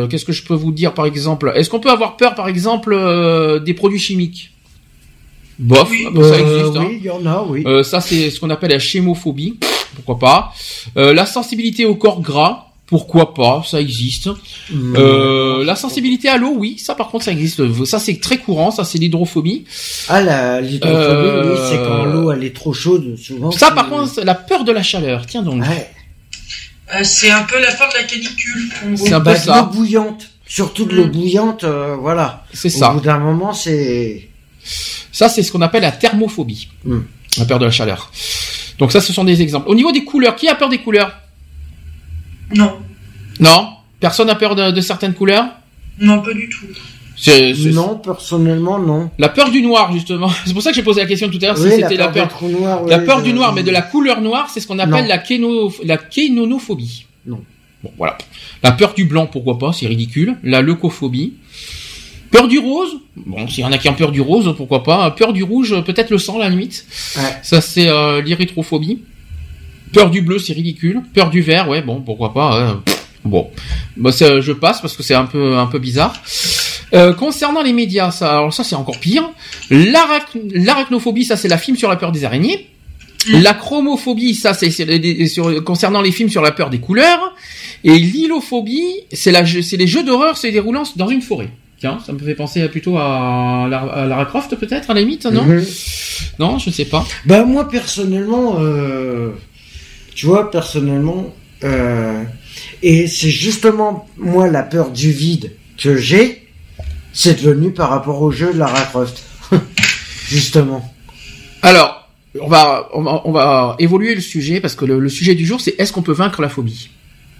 qu'est-ce 0.09 0.25
que 0.25 0.31
je 0.31 0.43
peux 0.43 0.55
vous 0.55 0.71
dire 0.71 0.93
par 0.95 1.05
exemple? 1.05 1.51
Est-ce 1.55 1.69
qu'on 1.69 1.79
peut 1.79 1.91
avoir 1.91 2.17
peur 2.17 2.33
par 2.35 2.47
exemple 2.47 2.95
des 3.63 3.73
produits 3.75 3.99
chimiques? 3.99 4.52
Bof, 5.63 5.89
Oui. 5.89 6.07
bah, 6.13 6.21
ça 6.23 6.35
Euh, 6.35 6.59
existe. 6.59 6.77
hein. 6.77 6.85
Oui, 6.89 6.97
il 6.99 7.05
y 7.05 7.09
en 7.09 7.25
a, 7.25 7.43
oui. 7.47 7.63
Euh, 7.65 7.83
ça, 7.83 8.01
c'est 8.01 8.29
ce 8.29 8.39
qu'on 8.39 8.49
appelle 8.49 8.71
la 8.71 8.79
chémophobie. 8.79 9.57
Pourquoi 9.95 10.19
pas 10.19 10.53
Euh, 10.97 11.13
La 11.13 11.25
sensibilité 11.25 11.85
au 11.85 11.95
corps 11.95 12.21
gras. 12.21 12.67
Pourquoi 12.85 13.33
pas 13.33 13.63
Ça 13.65 13.79
existe. 13.81 14.27
Mmh. 14.69 14.95
Euh, 14.97 15.63
la 15.63 15.75
sensibilité 15.75 16.27
à 16.29 16.37
l'eau, 16.37 16.53
oui, 16.57 16.77
ça 16.77 16.93
par 16.93 17.09
contre 17.09 17.25
ça 17.25 17.31
existe. 17.31 17.61
Ça 17.85 17.97
c'est 17.97 18.19
très 18.19 18.37
courant, 18.37 18.69
ça 18.71 18.83
c'est 18.83 18.99
l'hydrophobie. 18.99 19.63
Ah, 20.09 20.21
la 20.21 20.61
l'hydrophobie, 20.61 20.99
Euh, 21.01 21.53
oui, 21.55 21.59
c'est 21.69 21.77
quand 21.77 22.03
l'eau 22.05 22.31
elle 22.31 22.43
est 22.43 22.55
trop 22.55 22.73
chaude, 22.73 23.15
souvent. 23.17 23.49
Ça 23.51 23.71
par 23.71 23.89
contre, 23.89 24.09
c'est 24.13 24.25
la 24.25 24.35
peur 24.35 24.63
de 24.63 24.71
la 24.71 24.83
chaleur. 24.83 25.25
Tiens 25.25 25.41
donc. 25.41 25.61
Ouais. 25.63 25.89
Euh, 26.93 26.99
c'est 27.03 27.31
un 27.31 27.43
peu 27.43 27.59
la 27.59 27.71
fin 27.71 27.87
de 27.87 27.93
la 27.93 28.03
canicule. 28.03 28.69
C'est 28.97 29.13
un 29.13 29.19
peu 29.19 29.25
Bah, 29.25 29.33
de 29.35 29.39
ça. 29.39 29.61
l'eau 29.61 29.65
bouillante. 29.77 30.29
Surtout 30.45 30.85
de 30.85 30.93
l'eau 30.93 31.07
Mm. 31.07 31.11
bouillante, 31.11 31.63
euh, 31.63 31.95
voilà. 31.99 32.43
C'est 32.53 32.67
Au 32.75 32.77
ça. 32.77 32.89
bout 32.89 32.99
d'un 32.99 33.17
moment, 33.17 33.53
c'est. 33.53 34.27
Ça 35.13 35.29
c'est 35.29 35.43
ce 35.43 35.51
qu'on 35.53 35.61
appelle 35.61 35.83
la 35.83 35.91
thermophobie. 35.93 36.67
Hmm. 36.83 36.99
La 37.37 37.45
peur 37.45 37.59
de 37.59 37.65
la 37.65 37.71
chaleur. 37.71 38.11
Donc 38.79 38.91
ça, 38.91 38.99
ce 39.01 39.13
sont 39.13 39.23
des 39.23 39.41
exemples. 39.41 39.69
Au 39.69 39.75
niveau 39.75 39.91
des 39.91 40.03
couleurs, 40.03 40.35
qui 40.35 40.47
a 40.49 40.55
peur 40.55 40.67
des 40.69 40.79
couleurs? 40.79 41.15
Non, 42.55 42.73
Non? 43.39 43.69
Personne 43.99 44.27
n'a 44.27 44.35
peur 44.35 44.53
de, 44.55 44.71
de 44.71 44.81
certaines 44.81 45.13
couleurs? 45.13 45.45
Non, 45.99 46.21
pas 46.21 46.33
du 46.33 46.49
tout. 46.49 46.65
C'est- 47.15 47.53
c'est- 47.55 47.69
Non, 47.71 47.95
personnellement, 47.97 48.77
non. 48.79 49.09
La 49.17 49.29
peur 49.29 49.49
du 49.49 49.61
noir 49.61 49.93
justement. 49.93 50.29
C'est 50.45 50.53
pour 50.53 50.61
ça 50.61 50.71
que 50.71 50.75
j'ai 50.75 50.83
posé 50.83 51.01
la 51.01 51.07
question 51.07 51.29
tout 51.29 51.39
à 51.41 51.45
l'heure 51.45 51.57
si 51.57 51.69
c'était 51.69 51.95
la 51.95 52.09
peur. 52.09 52.27
trous 52.27 52.49
noirs, 52.49 52.83
La 52.85 52.97
oui, 52.99 53.05
peur 53.05 53.21
du 53.21 53.31
noir, 53.33 53.53
mais 53.53 53.63
de 53.63 53.71
la 53.71 53.81
couleur 53.83 54.19
noire, 54.21 54.49
c'est 54.51 54.59
ce 54.59 54.67
qu'on 54.67 54.79
appelle 54.79 55.03
Non. 55.03 55.07
la, 55.09 55.19
kéno... 55.19 55.71
la 55.85 55.97
kénonophobie. 55.97 57.05
Non. 57.25 57.41
Bon, 57.83 57.91
voilà. 57.97 58.17
La 58.63 58.71
peur 58.73 58.93
du 58.93 59.05
blanc, 59.05 59.27
pourquoi 59.27 59.57
pas, 59.57 59.71
c'est 59.73 59.87
ridicule. 59.87 60.35
La 60.43 60.61
leucophobie. 60.61 61.33
Peur 62.33 62.47
du 62.49 62.59
rose. 62.59 62.97
Bon, 63.15 63.47
s'il 63.47 63.63
y 63.63 63.65
en 63.65 63.71
a 63.71 63.77
qui 63.77 63.87
ont 63.87 63.93
peur 63.93 64.11
du 64.11 64.19
rose, 64.19 64.53
pourquoi 64.57 64.83
pas. 64.83 65.09
Peur 65.11 65.31
du 65.31 65.43
rouge, 65.43 65.73
peut-être 65.85 66.09
le 66.09 66.17
sang, 66.17 66.37
à 66.37 66.39
la 66.39 66.49
limite. 66.49 66.85
Ouais. 67.15 67.21
Ça, 67.43 67.61
c'est 67.61 67.87
euh, 67.87 68.21
l'érythrophobie. 68.21 68.99
Peur 69.93 70.09
du 70.09 70.21
bleu, 70.21 70.39
c'est 70.39 70.53
ridicule. 70.53 71.01
Peur 71.13 71.29
du 71.29 71.41
vert, 71.41 71.69
ouais, 71.69 71.81
bon, 71.83 72.01
pourquoi 72.01 72.33
pas. 72.33 72.59
hein. 72.59 72.83
Bon, 73.23 73.49
bah, 73.95 74.09
je 74.11 74.51
passe 74.51 74.81
parce 74.81 74.97
que 74.97 75.03
c'est 75.03 75.13
un 75.13 75.25
peu, 75.25 75.55
un 75.57 75.67
peu 75.67 75.79
bizarre. 75.79 76.13
Euh, 76.93 77.13
concernant 77.13 77.61
les 77.61 77.71
médias, 77.71 78.11
ça, 78.11 78.37
alors 78.39 78.53
ça 78.53 78.63
c'est 78.65 78.75
encore 78.75 78.99
pire. 78.99 79.29
L'arac- 79.69 80.35
L'arachnophobie, 80.53 81.23
ça 81.23 81.37
c'est 81.37 81.47
la 81.47 81.57
film 81.57 81.77
sur 81.77 81.87
la 81.89 81.95
peur 81.95 82.11
des 82.11 82.25
araignées. 82.25 82.67
La 83.29 83.53
chromophobie, 83.53 84.35
ça 84.35 84.53
c'est 84.53 84.69
concernant 85.63 86.01
les 86.01 86.11
films 86.11 86.29
sur 86.29 86.41
la 86.41 86.51
peur 86.51 86.69
des 86.69 86.79
couleurs. 86.79 87.33
Et 87.85 87.97
l'hylophobie, 87.97 88.91
c'est 89.13 89.31
les 89.77 89.87
jeux 89.87 90.03
d'horreur 90.03 90.35
se 90.37 90.47
déroulant 90.47 90.83
dans 90.97 91.07
une 91.07 91.21
forêt. 91.21 91.49
Tiens, 91.83 91.99
ça 92.05 92.13
me 92.13 92.19
fait 92.19 92.33
penser 92.33 92.65
plutôt 92.69 92.97
à, 92.97 93.67
Lara- 93.69 94.23
Croft 94.23 94.55
peut-être 94.55 94.89
à 94.89 94.93
la 94.93 95.01
limite, 95.01 95.25
non. 95.25 95.43
Non, 96.39 96.57
je 96.57 96.69
ne 96.69 96.73
sais 96.73 96.85
pas. 96.85 97.05
Bah 97.25 97.43
moi 97.43 97.67
personnellement, 97.67 98.55
euh, 98.61 99.31
tu 100.15 100.25
vois 100.27 100.49
personnellement, 100.49 101.35
euh, 101.65 102.23
et 102.83 103.07
c'est 103.07 103.29
justement 103.29 104.07
moi 104.17 104.47
la 104.47 104.63
peur 104.63 104.91
du 104.91 105.11
vide 105.11 105.51
que 105.77 105.97
j'ai, 105.97 106.47
c'est 107.11 107.43
devenu 107.43 107.71
par 107.73 107.89
rapport 107.89 108.21
au 108.21 108.31
jeu 108.31 108.53
de 108.53 108.59
Lara 108.59 108.79
Croft, 108.83 109.21
justement. 110.29 110.89
Alors, 111.61 112.09
on 112.39 112.47
va, 112.47 112.87
on 112.93 113.01
va, 113.01 113.21
on 113.25 113.33
va 113.33 113.75
évoluer 113.79 114.15
le 114.15 114.21
sujet 114.21 114.61
parce 114.61 114.75
que 114.75 114.85
le, 114.85 114.99
le 115.01 115.09
sujet 115.09 115.35
du 115.35 115.45
jour, 115.45 115.59
c'est 115.59 115.75
est-ce 115.77 115.91
qu'on 115.91 116.01
peut 116.01 116.13
vaincre 116.13 116.41
la 116.41 116.47
phobie 116.47 116.91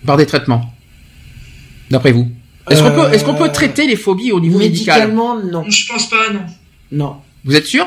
par 0.05 0.17
des 0.17 0.25
traitements 0.25 0.73
D'après 1.89 2.11
vous? 2.11 2.29
Est-ce 2.69 2.81
qu'on 2.81 2.91
peut, 2.91 3.13
est-ce 3.13 3.25
qu'on 3.25 3.35
peut 3.35 3.51
traiter 3.51 3.87
les 3.87 3.95
phobies 3.95 4.31
au 4.31 4.39
niveau 4.39 4.59
médical? 4.59 5.01
Médicalement, 5.01 5.35
non. 5.39 5.63
Je 5.69 5.87
pense 5.87 6.09
pas, 6.09 6.29
non. 6.31 6.45
Non. 6.91 7.15
Vous 7.43 7.55
êtes 7.55 7.65
sûr? 7.65 7.85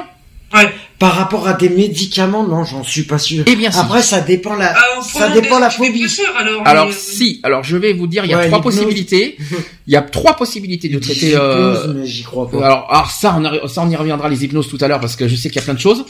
Par 0.98 1.12
rapport 1.14 1.47
à 1.47 1.52
des 1.52 1.68
médicaments, 1.68 2.47
non, 2.47 2.64
j'en 2.64 2.82
suis 2.82 3.02
pas 3.02 3.18
sûr. 3.18 3.44
Eh 3.47 3.55
bien, 3.55 3.70
si. 3.70 3.78
Après, 3.78 4.01
ça 4.01 4.20
dépend 4.23 4.55
la, 4.56 4.73
Ah, 4.74 5.02
ça 5.02 5.28
dépend 5.28 5.59
la 5.59 5.68
phobie. 5.68 6.06
alors. 6.39 6.62
Alors 6.66 6.86
mais, 6.86 6.93
si, 6.93 7.39
alors 7.43 7.62
je 7.64 7.77
vais 7.77 7.93
vous 7.93 8.06
dire, 8.06 8.24
il 8.24 8.31
y 8.31 8.35
a 8.35 8.39
Ouais, 8.39 8.47
trois 8.47 8.62
possibilités. 8.62 9.36
Il 9.89 9.93
y 9.93 9.97
a 9.97 10.02
trois 10.02 10.35
possibilités 10.35 10.89
de 10.89 10.98
traiter. 10.98 11.36
Euh... 11.36 11.93
mais 11.94 12.06
j'y 12.06 12.24
crois 12.24 12.51
pas. 12.51 12.56
Alors, 12.64 12.86
alors 12.90 13.10
ça, 13.12 13.39
on 13.39 13.68
ça, 13.68 13.82
on 13.82 13.89
y 13.90 13.94
reviendra 13.94 14.28
les 14.28 14.43
hypnoses 14.44 14.66
tout 14.68 14.78
à 14.81 14.89
l'heure 14.89 14.98
parce 14.98 15.14
que 15.14 15.28
je 15.28 15.36
sais 15.36 15.48
qu'il 15.48 15.60
y 15.60 15.62
a 15.62 15.64
plein 15.64 15.74
de 15.74 15.78
choses 15.78 16.05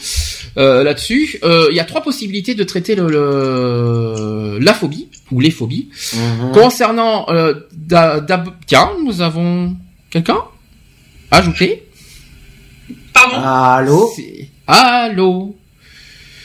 euh, 0.57 0.83
là-dessus. 0.83 1.37
Euh, 1.43 1.67
Il 1.69 1.75
y 1.75 1.79
a 1.79 1.83
trois 1.83 2.01
possibilités 2.01 2.55
de 2.55 2.63
traiter 2.63 2.95
le, 2.95 3.07
le- 3.07 4.57
la 4.59 4.73
phobie 4.73 5.09
ou 5.31 5.39
les 5.41 5.51
phobies. 5.51 5.89
Mhm. 6.15 6.53
Concernant, 6.53 7.27
euh, 7.29 7.53
tiens, 8.65 8.89
nous 9.05 9.21
avons 9.21 9.75
quelqu'un? 10.09 10.39
Ajouté. 11.29 11.83
Pardon? 13.13 13.37
Allô? 13.43 14.09
Allô, 14.67 15.55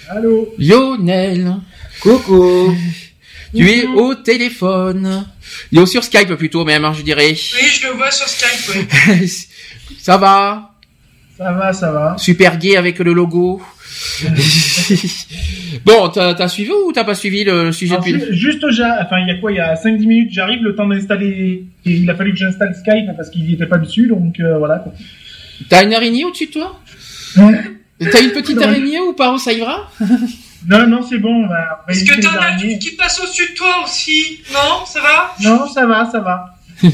Allô? 0.09 0.55
Lionel. 0.59 1.57
Coucou 2.01 2.75
Tu 3.55 3.69
es 3.69 3.85
au 3.87 4.15
téléphone. 4.15 5.27
Il 5.71 5.79
est 5.81 5.87
sur 5.87 6.03
Skype 6.03 6.35
plutôt 6.37 6.65
même, 6.65 6.85
hein, 6.87 6.95
je 6.97 7.03
dirais. 7.03 7.33
Oui, 7.33 7.69
je 7.69 7.87
le 7.89 7.93
vois 7.95 8.11
sur 8.11 8.27
Skype, 8.27 8.75
ouais. 9.11 9.27
ça 9.99 10.17
va? 10.17 10.71
Ça 11.37 11.53
va, 11.53 11.73
ça 11.75 11.93
va. 11.93 12.17
Super 12.17 12.57
gay 12.59 12.77
avec 12.77 12.99
le 13.01 13.13
logo. 13.13 13.61
bon, 15.85 16.09
t'as 16.09 16.49
suivi 16.49 16.71
ou 16.71 16.93
t'as 16.93 17.05
pas 17.05 17.15
suivi 17.15 17.45
le, 17.45 17.65
le 17.65 17.73
sujet 17.73 17.93
Alors, 17.95 18.07
depuis 18.07 18.25
ju- 18.35 18.53
juste, 18.53 18.65
enfin, 18.65 19.19
il 19.21 19.29
y 19.29 19.31
a 19.31 19.35
quoi 19.39 19.53
Il 19.53 19.57
y 19.57 19.61
a 19.61 19.75
5-10 19.75 19.99
minutes, 20.07 20.31
j'arrive, 20.33 20.63
le 20.63 20.75
temps 20.75 20.89
d'installer. 20.89 21.65
Il 21.85 22.09
a 22.09 22.15
fallu 22.15 22.31
que 22.33 22.39
j'installe 22.39 22.75
Skype 22.75 23.15
parce 23.17 23.29
qu'il 23.29 23.45
n'y 23.45 23.53
était 23.55 23.67
pas 23.67 23.79
dessus, 23.79 24.07
donc 24.07 24.41
euh, 24.41 24.57
voilà. 24.59 24.79
quoi. 24.79 24.95
T'as 25.69 25.85
une 25.85 25.93
araignée 25.93 26.25
au-dessus 26.25 26.47
de 26.47 26.53
toi? 26.53 26.81
T'as 28.01 28.23
une 28.23 28.33
petite 28.33 28.57
Non. 28.57 28.63
araignée 28.63 29.01
ou 29.01 29.13
pas 29.13 29.37
Ça 29.39 29.53
ira 29.53 29.91
Non, 30.69 30.87
non, 30.87 31.03
c'est 31.03 31.19
bon, 31.19 31.45
on 31.45 31.49
va, 31.49 31.85
Est-ce 31.89 32.05
que 32.05 32.21
t'en 32.21 32.39
as 32.39 32.63
une 32.63 32.79
qui 32.79 32.93
passe 32.93 33.21
au-dessus 33.21 33.51
de 33.51 33.55
toi 33.55 33.83
aussi? 33.85 34.41
Non, 34.53 34.87
ça 34.87 35.01
va? 35.01 35.35
Non, 35.43 35.67
ça 35.69 35.87
va, 35.87 36.09
ça 36.11 36.21
va. 36.21 36.55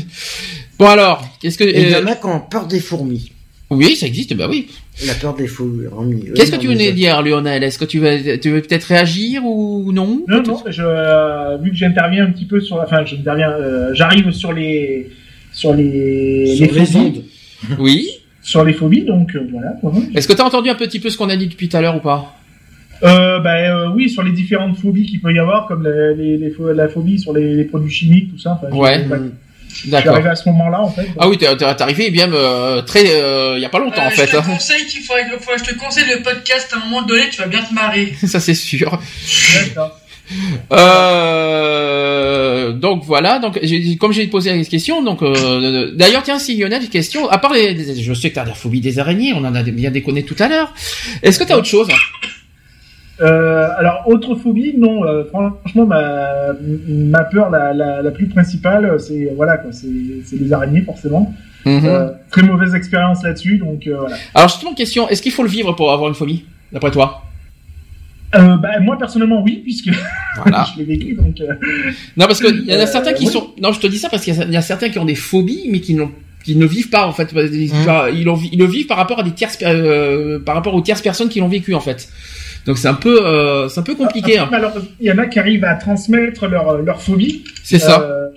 Bon 0.78 0.86
alors, 0.86 1.24
qu'est-ce 1.40 1.58
que 1.58 1.64
il 1.64 1.88
y 1.90 1.92
euh, 1.92 2.04
en 2.04 2.06
a 2.06 2.14
qui 2.14 2.26
ont 2.26 2.38
peur 2.38 2.68
des 2.68 2.78
fourmis. 2.78 3.32
Oui, 3.68 3.96
ça 3.96 4.06
existe, 4.06 4.34
bah 4.34 4.46
oui. 4.48 4.68
La 5.06 5.14
peur 5.14 5.34
des 5.34 5.48
fourmis. 5.48 6.26
Qu'est-ce 6.36 6.52
que 6.52 6.56
tu 6.56 6.68
venais 6.68 6.92
dire, 6.92 7.20
Lionel? 7.20 7.64
Est-ce 7.64 7.78
que 7.78 7.84
tu 7.84 7.98
veux, 7.98 8.38
tu 8.38 8.50
veux 8.50 8.62
peut-être 8.62 8.84
réagir 8.84 9.44
ou 9.44 9.92
non? 9.92 10.24
Non, 10.28 10.40
non, 10.42 10.62
je, 10.68 10.82
euh, 10.84 11.56
vu 11.58 11.70
que 11.70 11.76
j'interviens 11.76 12.26
un 12.26 12.30
petit 12.30 12.46
peu 12.46 12.60
sur, 12.60 12.76
enfin, 12.76 13.04
j'interviens, 13.04 13.50
euh, 13.50 13.90
j'arrive 13.92 14.30
sur 14.30 14.52
les, 14.52 15.10
sur 15.52 15.74
les, 15.74 16.54
Sur 16.56 16.72
les 16.72 16.80
les. 16.80 17.24
Oui. 17.78 18.08
Sur 18.48 18.64
les 18.64 18.72
phobies, 18.72 19.02
donc 19.04 19.34
euh, 19.34 19.46
voilà. 19.52 19.72
Est-ce 20.14 20.26
que 20.26 20.32
t'as 20.32 20.44
entendu 20.44 20.70
un 20.70 20.74
petit 20.74 21.00
peu 21.00 21.10
ce 21.10 21.18
qu'on 21.18 21.28
a 21.28 21.36
dit 21.36 21.48
depuis 21.48 21.68
tout 21.68 21.76
à 21.76 21.80
l'heure 21.82 21.96
ou 21.96 22.00
pas? 22.00 22.34
Euh, 23.02 23.38
bah, 23.40 23.54
euh, 23.56 23.90
oui, 23.94 24.08
sur 24.08 24.22
les 24.22 24.32
différentes 24.32 24.76
phobies 24.78 25.06
qu'il 25.06 25.20
peut 25.20 25.32
y 25.32 25.38
avoir, 25.38 25.66
comme 25.66 25.84
les, 25.86 26.14
les, 26.14 26.36
les 26.38 26.50
pho- 26.50 26.72
la 26.72 26.88
phobie 26.88 27.18
sur 27.18 27.32
les, 27.32 27.54
les 27.54 27.64
produits 27.64 27.92
chimiques, 27.92 28.32
tout 28.32 28.38
ça. 28.38 28.58
Enfin, 28.60 28.74
Ouais. 28.74 29.06
Je 29.70 29.76
suis 29.82 29.90
D'accord. 29.90 30.14
arrivé 30.14 30.30
à 30.30 30.34
ce 30.34 30.48
moment-là, 30.48 30.80
en 30.80 30.88
fait. 30.88 31.02
donc- 31.02 31.14
Ah 31.20 31.28
oui, 31.28 31.36
t'es 31.36 31.46
arrivé 31.46 32.10
bien 32.10 32.32
euh, 32.32 32.80
très, 32.82 33.04
euh, 33.10 33.52
il 33.56 33.60
y 33.60 33.66
a 33.66 33.68
pas 33.68 33.78
longtemps 33.78 34.02
Euh, 34.02 34.06
en 34.06 34.10
fait. 34.10 34.26
Je 34.26 34.32
te 34.32 34.36
hein. 34.38 34.42
conseille 34.46 34.86
qu'il 34.86 35.02
faudrait 35.02 35.24
que 35.28 35.36
faudrait 35.38 35.60
que 35.60 35.66
je 35.66 35.70
te 35.74 35.78
conseille 35.78 36.04
le 36.08 36.22
podcast 36.22 36.72
à 36.72 36.78
un 36.78 36.84
moment 36.88 37.02
donné, 37.02 37.24
tu 37.30 37.38
vas 37.42 37.46
bien 37.48 37.62
te 37.62 37.72
marrer. 37.74 38.14
Ça 38.26 38.40
c'est 38.40 38.54
sûr. 38.54 38.98
D'accord. 39.66 40.00
Euh, 40.72 42.72
donc 42.72 43.04
voilà, 43.04 43.38
donc 43.38 43.60
comme 44.00 44.12
j'ai 44.12 44.26
posé 44.26 44.56
la 44.56 44.64
question, 44.64 45.02
donc 45.02 45.22
euh, 45.22 45.92
d'ailleurs 45.94 46.22
tiens 46.22 46.38
si 46.38 46.56
Lionel 46.56 46.82
une 46.82 46.88
question, 46.88 47.28
à 47.28 47.38
part 47.38 47.52
les, 47.52 47.74
les- 47.74 47.94
je 48.02 48.14
sais 48.14 48.30
que 48.30 48.34
t'as 48.36 48.44
la 48.44 48.54
phobie 48.54 48.80
des 48.80 48.98
araignées, 48.98 49.32
on 49.34 49.44
en 49.44 49.54
a 49.54 49.62
bien 49.62 49.90
déconné 49.90 50.22
tout 50.24 50.36
à 50.38 50.48
l'heure. 50.48 50.72
Est-ce 51.22 51.38
que 51.38 51.44
t'as 51.44 51.56
autre 51.56 51.66
chose? 51.66 51.88
Euh, 53.20 53.68
alors, 53.76 54.04
autre 54.06 54.36
phobie, 54.36 54.74
non. 54.78 55.04
euh, 55.04 55.24
franchement, 55.24 55.86
ma, 55.86 56.52
ma 56.86 57.24
peur 57.24 57.50
la, 57.50 57.74
la, 57.74 58.00
la 58.00 58.10
plus 58.12 58.28
principale, 58.28 58.94
c'est 59.00 59.32
voilà, 59.34 59.56
quoi, 59.56 59.72
c'est 59.72 60.36
les 60.36 60.52
araignées, 60.52 60.82
forcément. 60.82 61.34
Mhm. 61.64 61.84
Euh, 61.84 62.10
très 62.30 62.42
mauvaise 62.42 62.76
expérience 62.76 63.24
là-dessus, 63.24 63.58
donc 63.58 63.88
voilà. 63.88 64.14
Alors 64.34 64.48
justement 64.48 64.72
question, 64.74 65.08
est-ce 65.08 65.20
qu'il 65.20 65.32
faut 65.32 65.42
le 65.42 65.48
vivre 65.48 65.72
pour 65.72 65.92
avoir 65.92 66.08
une 66.08 66.14
phobie, 66.14 66.44
d'après 66.72 66.92
toi? 66.92 67.22
Euh, 68.34 68.56
bah, 68.56 68.78
moi 68.80 68.98
personnellement, 68.98 69.42
oui, 69.42 69.60
puisque 69.62 69.88
Voilà. 70.36 70.66
je 70.74 70.78
l'ai 70.78 70.84
vécu, 70.84 71.14
donc. 71.14 71.40
euh, 71.40 71.54
Non 72.16 72.26
parce 72.26 72.40
que 72.40 72.48
il 72.48 72.66
y 72.70 72.74
en 72.74 72.78
a 72.78 72.82
Euh, 72.82 72.86
certains 72.86 73.12
qui 73.14 73.26
oui. 73.26 73.32
sont, 73.32 73.50
non 73.60 73.72
je 73.72 73.80
te 73.80 73.86
dis 73.86 73.98
ça 73.98 74.08
parce 74.10 74.22
qu'il 74.22 74.34
y, 74.34 74.52
y 74.52 74.56
a 74.56 74.62
certains 74.62 74.90
qui 74.90 74.98
ont 74.98 75.04
des 75.06 75.14
phobies 75.14 75.66
mais 75.70 75.80
qui 75.80 75.94
n'ont 75.94 76.10
qui 76.44 76.54
ne 76.56 76.66
vivent 76.66 76.88
pas 76.90 77.06
en 77.06 77.12
fait, 77.12 77.30
ils, 77.34 77.64
ils, 78.14 78.24
l'ont- 78.24 78.38
ils 78.52 78.58
le 78.58 78.64
vivent 78.66 78.86
par 78.86 78.96
rapport 78.96 79.18
à 79.20 79.22
des 79.22 79.32
tierces, 79.32 79.58
euh, 79.62 80.38
par 80.38 80.54
rapport 80.54 80.74
aux 80.74 80.80
tierces 80.80 81.02
personnes 81.02 81.28
qui 81.28 81.40
l'ont 81.40 81.48
vécu 81.48 81.74
en 81.74 81.80
fait. 81.80 82.08
Donc 82.64 82.78
c'est 82.78 82.88
un 82.88 82.94
peu, 82.94 83.24
euh, 83.26 83.68
c'est 83.68 83.80
un 83.80 83.82
peu 83.82 83.94
compliqué. 83.94 84.38
hein. 84.38 84.48
Alors, 84.52 84.72
il 85.00 85.06
y 85.06 85.12
en 85.12 85.18
a 85.18 85.26
qui 85.26 85.38
arrivent 85.38 85.64
à 85.64 85.74
transmettre 85.74 86.46
leur, 86.46 86.78
leur 86.82 87.02
phobie. 87.02 87.44
C'est 87.64 87.78
ça. 87.78 88.00
Euh, 88.02 88.28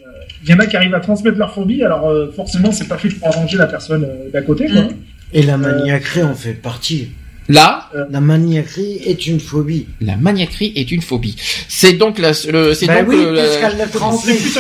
Il 0.44 0.50
y 0.50 0.54
en 0.54 0.60
a 0.60 0.66
qui 0.66 0.76
arrivent 0.78 0.96
à 0.96 1.00
transmettre 1.00 1.38
leur 1.38 1.54
phobie, 1.54 1.84
alors 1.84 2.10
euh, 2.10 2.32
forcément, 2.36 2.72
c'est 2.72 2.88
pas 2.88 2.98
fait 2.98 3.10
pour 3.10 3.28
arranger 3.28 3.58
la 3.58 3.68
personne 3.68 4.04
euh, 4.06 4.30
d'à 4.32 4.42
côté, 4.42 4.66
quoi. 4.68 4.82
Mm. 4.84 4.90
Et 5.34 5.44
la 5.44 5.58
maniaquerie 5.58 6.24
en 6.24 6.34
fait 6.34 6.54
partie. 6.54 7.10
Là, 7.54 7.90
La 8.10 8.20
maniaquerie 8.22 9.02
est 9.06 9.28
une 9.28 9.40
phobie. 9.40 9.88
la 10.00 10.16
maniaquerie 10.16 10.74
est 10.76 10.92
une 10.92 11.02
phobie. 11.02 11.36
C'est 11.68 11.94
donc 11.94 12.18
la, 12.20 12.32
le, 12.52 12.74
c'est 12.74 12.86
Bah 12.88 13.02
donc 13.02 13.10
oui, 13.10 13.18
le- 13.24 13.36
parce 13.36 13.56
la- 13.56 13.62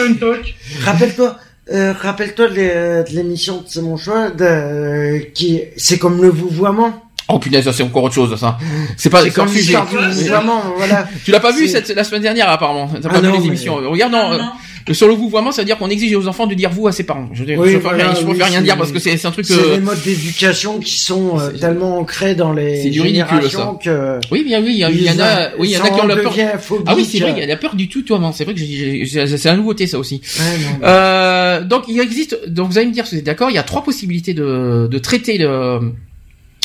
une 0.05 0.17
toque. 0.17 0.53
Rappelle-toi, 0.83 1.37
euh, 1.71 1.93
rappelle-toi 1.93 2.49
de 2.49 2.53
l'é- 2.55 3.03
de 3.09 3.15
l'émission 3.15 3.57
de 3.57 3.63
C'est 3.67 3.81
mon 3.81 3.97
choix, 3.97 4.29
de, 4.31 5.19
qui, 5.33 5.61
c'est 5.77 5.97
comme 5.97 6.21
le 6.21 6.29
vouvoiement. 6.29 7.03
Oh 7.27 7.39
punaise, 7.39 7.63
ça 7.63 7.71
c'est 7.71 7.83
encore 7.83 8.03
autre 8.03 8.15
chose 8.15 8.37
ça. 8.37 8.57
C'est 8.97 9.09
pas 9.09 9.21
comme 9.29 9.47
sujet. 9.47 9.77
vouvoiement, 9.77 10.61
voilà. 10.75 11.07
Tu 11.23 11.31
l'as 11.31 11.39
pas 11.39 11.51
vu 11.53 11.67
cette 11.67 11.87
la 11.89 12.03
semaine 12.03 12.23
dernière 12.23 12.49
apparemment. 12.49 12.89
T'as 13.01 13.07
Ah 13.09 13.13
pas 13.13 13.21
vu 13.21 13.27
non, 13.27 13.33
les 13.33 13.39
mais- 13.39 13.45
émissions. 13.47 13.75
Regarde 13.75 14.11
non, 14.11 14.31
Non, 14.37 14.49
non. 14.87 14.93
sur 14.93 15.07
le 15.07 15.13
vouvoiement, 15.13 15.51
ça 15.51 15.61
veut 15.61 15.65
dire 15.65 15.77
qu'on 15.77 15.89
exige 15.89 16.15
aux 16.15 16.27
enfants 16.27 16.47
de 16.47 16.53
dire 16.55 16.69
vous 16.69 16.87
à 16.87 16.91
ses 16.91 17.03
parents. 17.03 17.29
Je, 17.33 17.43
je, 17.45 17.53
Oui, 17.53 17.75
voilà, 17.75 18.13
oui, 18.25 18.41
rien 18.41 18.61
dire 18.61 18.77
parce 18.77 18.91
que 18.91 18.99
c'est 18.99 19.25
un 19.25 19.31
truc. 19.31 19.45
C'est 19.45 19.53
euh, 19.53 19.73
les 19.75 19.79
modes 19.79 20.01
d'éducation 20.03 20.79
qui 20.79 20.97
sont 20.99 21.39
euh, 21.39 21.49
tellement 21.51 21.97
ancrés 21.99 22.35
dans 22.35 22.53
les 22.53 22.81
C'est 22.83 22.89
du 22.89 23.01
ridicule, 23.01 23.27
générations 23.29 23.75
que 23.75 24.19
Oui, 24.31 24.43
bien 24.43 24.61
oui, 24.61 24.71
il 24.73 24.77
y, 24.79 24.83
a- 24.83 24.89
y 24.91 25.09
en 25.09 25.19
a, 25.19 25.49
oui, 25.57 25.69
il 25.69 25.71
y 25.71 25.77
en 25.77 25.81
a 25.81 25.83
ça 25.85 25.89
qui 25.91 26.01
ont 26.01 26.07
la 26.07 26.15
peur. 26.17 26.33
Ah 26.85 26.95
oui, 26.95 27.05
c'est 27.05 27.19
vrai, 27.19 27.33
il 27.35 27.39
y 27.39 27.43
a 27.43 27.45
la 27.47 27.57
peur 27.57 27.75
du 27.75 27.87
tutoiement. 27.87 28.31
C'est 28.31 28.43
vrai 28.45 28.53
que 28.53 28.59
c'est 29.05 29.45
la 29.45 29.55
nouveauté 29.55 29.87
ça 29.87 29.99
aussi. 29.99 30.21
Non, 30.39 30.87
Euh, 30.87 31.63
donc 31.63 31.83
il 31.87 31.99
existe, 31.99 32.37
donc 32.47 32.69
vous 32.71 32.77
allez 32.77 32.87
me 32.87 32.93
dire 32.93 33.05
si 33.05 33.15
vous 33.15 33.19
êtes 33.19 33.25
d'accord, 33.25 33.49
il 33.49 33.55
y 33.55 33.59
a 33.59 33.63
trois 33.63 33.83
possibilités 33.83 34.33
de, 34.33 34.87
de 34.89 34.97
traiter 34.97 35.37
le, 35.37 35.93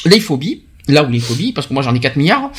les 0.04 0.20
phobies. 0.20 0.62
Là 0.88 1.02
où 1.04 1.10
les 1.10 1.18
phobies, 1.20 1.52
parce 1.52 1.66
que 1.66 1.74
moi 1.74 1.82
j'en 1.82 1.94
ai 1.94 1.98
4 2.00 2.16
milliards. 2.16 2.50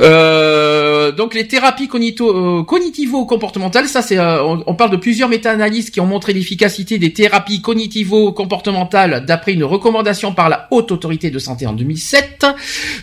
Euh, 0.00 1.12
donc 1.12 1.34
les 1.34 1.46
thérapies 1.46 1.88
cognito, 1.88 2.28
euh, 2.60 2.62
cognitivo-comportementales, 2.64 3.86
ça 3.86 4.02
c'est, 4.02 4.18
euh, 4.18 4.42
on, 4.42 4.62
on 4.66 4.74
parle 4.74 4.90
de 4.90 4.96
plusieurs 4.96 5.28
méta-analyses 5.28 5.90
qui 5.90 6.00
ont 6.00 6.06
montré 6.06 6.32
l'efficacité 6.32 6.98
des 6.98 7.12
thérapies 7.12 7.60
cognitivo-comportementales 7.60 9.24
d'après 9.26 9.52
une 9.52 9.64
recommandation 9.64 10.32
par 10.32 10.48
la 10.48 10.66
Haute 10.70 10.90
Autorité 10.92 11.30
de 11.30 11.38
Santé 11.38 11.66
en 11.66 11.72
2007. 11.72 12.46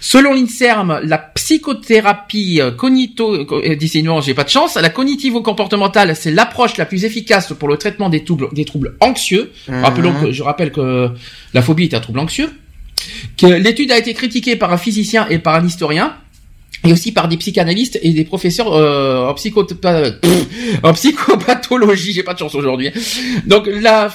Selon 0.02 0.34
l'INSERM, 0.34 1.00
la 1.04 1.18
psychothérapie 1.18 2.60
euh, 2.62 2.72
cognito, 2.72 3.34
euh, 3.36 4.02
non, 4.04 4.22
j'ai 4.22 4.34
pas 4.34 4.44
de 4.44 4.50
chance, 4.50 4.76
la 4.76 4.90
cognitivo-comportementale, 4.90 6.16
c'est 6.16 6.32
l'approche 6.32 6.78
la 6.78 6.86
plus 6.86 7.06
efficace 7.06 7.54
pour 7.54 7.68
le 7.68 7.78
traitement 7.78 8.10
des 8.10 8.24
troubles, 8.24 8.50
des 8.54 8.66
troubles 8.66 8.96
anxieux. 9.00 9.52
Rappelons 9.68 10.12
Mhm. 10.14 10.22
que, 10.26 10.32
je 10.32 10.44
rappelle 10.44 10.72
que 10.72 11.10
la 11.54 11.62
phobie 11.62 11.84
est 11.86 11.94
un 11.94 12.00
trouble 12.00 12.20
anxieux. 12.20 12.50
Que 13.38 13.48
l'étude 13.48 13.92
a 13.92 13.98
été 13.98 14.14
critiquée 14.14 14.56
par 14.56 14.72
un 14.74 14.78
physicien 14.78 15.28
et 15.30 15.40
par 15.40 15.56
un 15.56 15.66
historien. 15.66 16.16
Et 16.84 16.94
aussi 16.94 17.12
par 17.12 17.28
des 17.28 17.38
psychanalystes 17.38 18.00
et 18.04 18.12
des 18.12 18.24
professeurs 18.24 18.72
euh, 18.72 19.28
en, 19.28 19.34
psycho 19.34 19.66
en 20.84 20.94
psychopathologie. 20.94 22.14
J'ai 22.14 22.24
pas 22.24 22.34
de 22.34 22.40
chance 22.40 22.54
aujourd'hui. 22.56 22.92
Donc 23.46 23.68
la, 23.68 24.10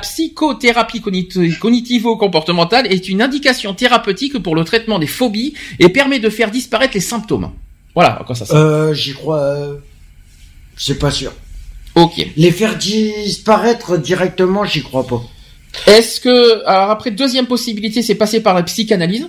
psychothérapie 0.00 1.00
cognit- 1.00 1.58
cognitivo-comportementale 1.58 2.86
est 2.92 3.08
une 3.08 3.22
indication 3.22 3.72
thérapeutique 3.74 4.38
pour 4.42 4.54
le 4.54 4.64
traitement 4.64 4.98
des 4.98 5.06
phobies 5.06 5.54
et 5.78 5.88
permet 5.88 6.18
de 6.20 6.28
faire 6.28 6.50
disparaître 6.50 6.94
les 6.94 7.00
symptômes. 7.00 7.50
Voilà 7.94 8.22
quoi 8.26 8.36
ça 8.36 8.44
sert. 8.44 8.56
Euh, 8.56 8.94
j'y 8.94 9.14
crois, 9.14 9.40
euh, 9.40 9.74
c'est 10.76 10.98
pas 10.98 11.10
sûr. 11.10 11.32
Ok. 11.94 12.24
Les 12.36 12.50
faire 12.52 12.76
disparaître 12.76 13.96
directement, 13.96 14.64
j'y 14.64 14.82
crois 14.82 15.06
pas. 15.06 15.22
Est-ce 15.86 16.20
que 16.20 16.64
alors 16.66 16.90
après 16.90 17.10
deuxième 17.10 17.46
possibilité, 17.46 18.02
c'est 18.02 18.14
passer 18.14 18.40
par 18.42 18.54
la 18.54 18.62
psychanalyse. 18.62 19.28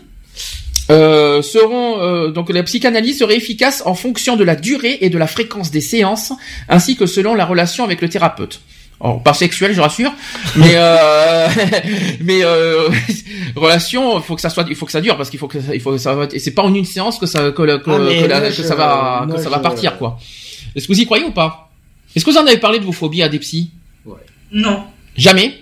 Euh, 0.91 1.43
seront 1.43 2.01
euh, 2.01 2.31
donc 2.31 2.49
la 2.51 2.63
psychanalyse 2.63 3.19
serait 3.19 3.35
efficace 3.37 3.83
en 3.85 3.93
fonction 3.93 4.35
de 4.35 4.43
la 4.43 4.55
durée 4.55 4.97
et 5.01 5.11
de 5.11 5.19
la 5.19 5.27
fréquence 5.27 5.69
des 5.69 5.81
séances, 5.81 6.33
ainsi 6.67 6.95
que 6.95 7.05
selon 7.05 7.35
la 7.35 7.45
relation 7.45 7.83
avec 7.83 8.01
le 8.01 8.09
thérapeute. 8.09 8.61
Alors, 9.01 9.21
pas 9.21 9.33
sexuel, 9.35 9.71
je 9.73 9.79
rassure, 9.81 10.11
mais 10.55 10.71
euh, 10.73 11.47
mais 12.21 12.43
euh, 12.43 12.89
relation, 13.55 14.19
faut 14.21 14.35
que 14.35 14.41
ça 14.41 14.49
soit, 14.49 14.65
il 14.67 14.75
faut 14.75 14.87
que 14.87 14.91
ça 14.91 14.99
dure 14.99 15.15
parce 15.15 15.29
qu'il 15.29 15.37
faut 15.39 15.47
que 15.47 15.61
ça, 15.61 15.75
il 15.75 15.79
faut 15.79 15.91
que 15.91 15.97
ça, 15.99 16.17
et 16.33 16.39
c'est 16.39 16.51
pas 16.55 16.63
en 16.63 16.73
une 16.73 16.85
séance 16.85 17.19
que 17.19 17.27
ça 17.27 17.51
que, 17.51 17.61
la- 17.61 17.77
que- 17.77 17.91
Ah, 17.91 17.99
mais 17.99 18.23
que 18.23 18.27
la- 18.27 18.39
moi, 18.39 18.49
que 18.49 18.55
je- 18.55 18.63
ça 18.63 18.75
va 18.75 19.27
que 19.31 19.37
ça 19.43 19.49
va 19.49 19.59
partir 19.59 19.97
quoi. 19.99 20.17
Est-ce 20.75 20.87
que 20.87 20.93
vous 20.93 20.99
y 20.99 21.05
croyez 21.05 21.23
ou 21.23 21.31
pas? 21.31 21.69
Est-ce 22.15 22.25
que 22.25 22.31
vous 22.31 22.37
en 22.37 22.47
avez 22.47 22.57
parlé 22.57 22.79
de 22.79 22.83
vos 22.85 22.91
phobies 22.91 23.21
à 23.21 23.29
des 23.29 23.37
psys? 23.39 23.69
Non. 24.51 24.83
Jamais? 25.15 25.53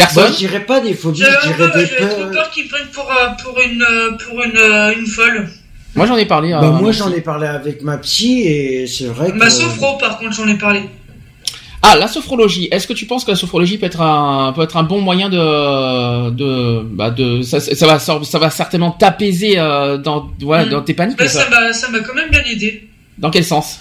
Personne 0.00 0.22
Moi, 0.24 0.32
je 0.32 0.38
dirais 0.38 0.60
pas 0.64 0.80
des 0.80 0.94
phobies, 0.94 1.20
J'avais 1.20 1.36
je 1.44 1.48
peu, 1.52 1.66
dirais 1.68 1.84
des 1.84 1.96
peurs. 1.96 2.30
peur 2.30 2.50
qu'ils 2.50 2.64
me 2.64 2.68
prennent 2.70 2.86
pour, 2.92 3.10
euh, 3.10 3.28
pour 3.42 3.60
une, 3.60 3.82
euh, 3.82 4.10
pour 4.12 4.42
une, 4.42 4.56
euh, 4.56 4.94
une 4.98 5.06
folle. 5.06 5.48
Moi 5.94 6.06
j'en 6.06 6.16
ai 6.16 6.24
parlé. 6.26 6.50
Bah, 6.52 6.60
moi, 6.70 6.92
j'en 6.92 7.10
ai 7.12 7.20
parlé 7.20 7.46
avec 7.48 7.82
ma 7.82 7.98
psy 7.98 8.42
et 8.46 8.86
c'est 8.86 9.06
vrai 9.06 9.30
que. 9.32 9.36
Ma 9.36 9.50
sophro, 9.50 9.98
par 9.98 10.18
contre, 10.18 10.32
j'en 10.32 10.46
ai 10.48 10.54
parlé. 10.54 10.82
Ah, 11.82 11.96
la 11.96 12.06
sophrologie. 12.08 12.68
Est-ce 12.70 12.86
que 12.86 12.92
tu 12.92 13.06
penses 13.06 13.24
que 13.24 13.30
la 13.30 13.36
sophrologie 13.36 13.78
peut 13.78 13.86
être 13.86 14.02
un 14.02 14.52
peut 14.54 14.62
être 14.62 14.76
un 14.76 14.82
bon 14.84 15.00
moyen 15.00 15.28
de 15.30 16.30
de 16.30 16.82
bah 16.84 17.10
de 17.10 17.40
ça, 17.42 17.58
ça 17.58 17.86
va 17.86 17.98
ça 17.98 18.38
va 18.38 18.50
certainement 18.50 18.90
t'apaiser 18.92 19.54
euh, 19.58 19.96
dans 19.96 20.30
voilà 20.40 20.66
Mm. 20.66 20.70
dans 20.70 20.82
tes 20.82 20.94
paniques. 20.94 21.18
Bah, 21.18 21.26
ça- 21.26 21.44
ça 21.44 21.50
m'a, 21.50 21.72
ça 21.72 21.88
m'a 21.88 22.00
quand 22.00 22.14
même 22.14 22.28
bien 22.30 22.44
aidé. 22.44 22.88
Dans 23.18 23.30
quel 23.30 23.44
sens? 23.44 23.78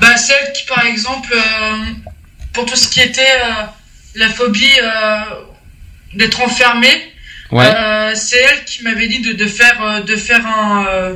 Bah, 0.00 0.16
celle 0.16 0.52
qui, 0.52 0.64
par 0.66 0.84
exemple, 0.84 1.32
euh, 1.34 1.76
pour 2.52 2.66
tout 2.66 2.76
ce 2.76 2.86
qui 2.88 3.00
était 3.00 3.20
euh, 3.22 3.64
la 4.18 4.28
phobie 4.28 4.78
euh, 4.82 5.20
d'être 6.14 6.40
enfermé, 6.40 6.88
Ouais. 7.50 7.64
euh, 7.64 8.14
c'est 8.14 8.36
elle 8.36 8.64
qui 8.66 8.82
m'avait 8.82 9.06
dit 9.08 9.20
de, 9.20 9.32
de 9.32 9.46
faire, 9.46 9.82
euh, 9.82 10.00
de 10.02 10.16
faire 10.16 10.46
un, 10.46 11.14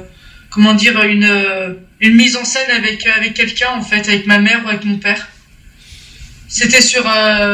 comment 0.49 0.73
dire, 0.73 1.03
une, 1.03 1.31
une 2.01 2.15
mise 2.15 2.37
en 2.37 2.45
scène 2.45 2.71
avec, 2.71 3.07
avec 3.07 3.35
quelqu'un, 3.35 3.69
en 3.75 3.83
fait, 3.83 4.09
avec 4.09 4.27
ma 4.27 4.39
mère 4.39 4.65
ou 4.65 4.69
avec 4.69 4.85
mon 4.85 4.97
père. 4.97 5.29
C'était 6.49 6.81
sur, 6.81 7.03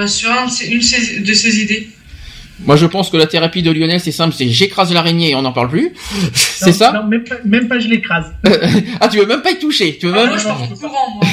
sur 0.06 0.30
un 0.30 0.46
une 0.48 0.80
de 1.24 1.34
ses 1.34 1.60
idées. 1.60 1.88
Moi 2.64 2.76
je 2.76 2.86
pense 2.86 3.10
que 3.10 3.16
la 3.16 3.26
thérapie 3.26 3.62
de 3.62 3.70
Lionel 3.70 4.00
c'est 4.00 4.12
simple, 4.12 4.34
c'est 4.34 4.48
j'écrase 4.48 4.92
l'araignée 4.92 5.30
et 5.30 5.34
on 5.34 5.42
n'en 5.42 5.52
parle 5.52 5.68
plus. 5.68 5.92
c'est 6.32 6.72
ça 6.72 6.92
Non, 6.92 7.06
même 7.06 7.24
pas, 7.24 7.36
même 7.44 7.68
pas 7.68 7.78
je 7.78 7.88
l'écrase. 7.88 8.32
Ah 9.00 9.08
tu 9.08 9.18
veux 9.18 9.26
même 9.26 9.42
pas 9.42 9.50
y 9.52 9.58
toucher, 9.58 9.96
tu 9.98 10.06
veux 10.06 10.12
Ah, 10.14 10.18
même 10.22 10.28
moi, 10.28 10.38
je 10.38 10.48
non, 10.48 10.76
courant, 10.76 11.14
moi. 11.14 11.24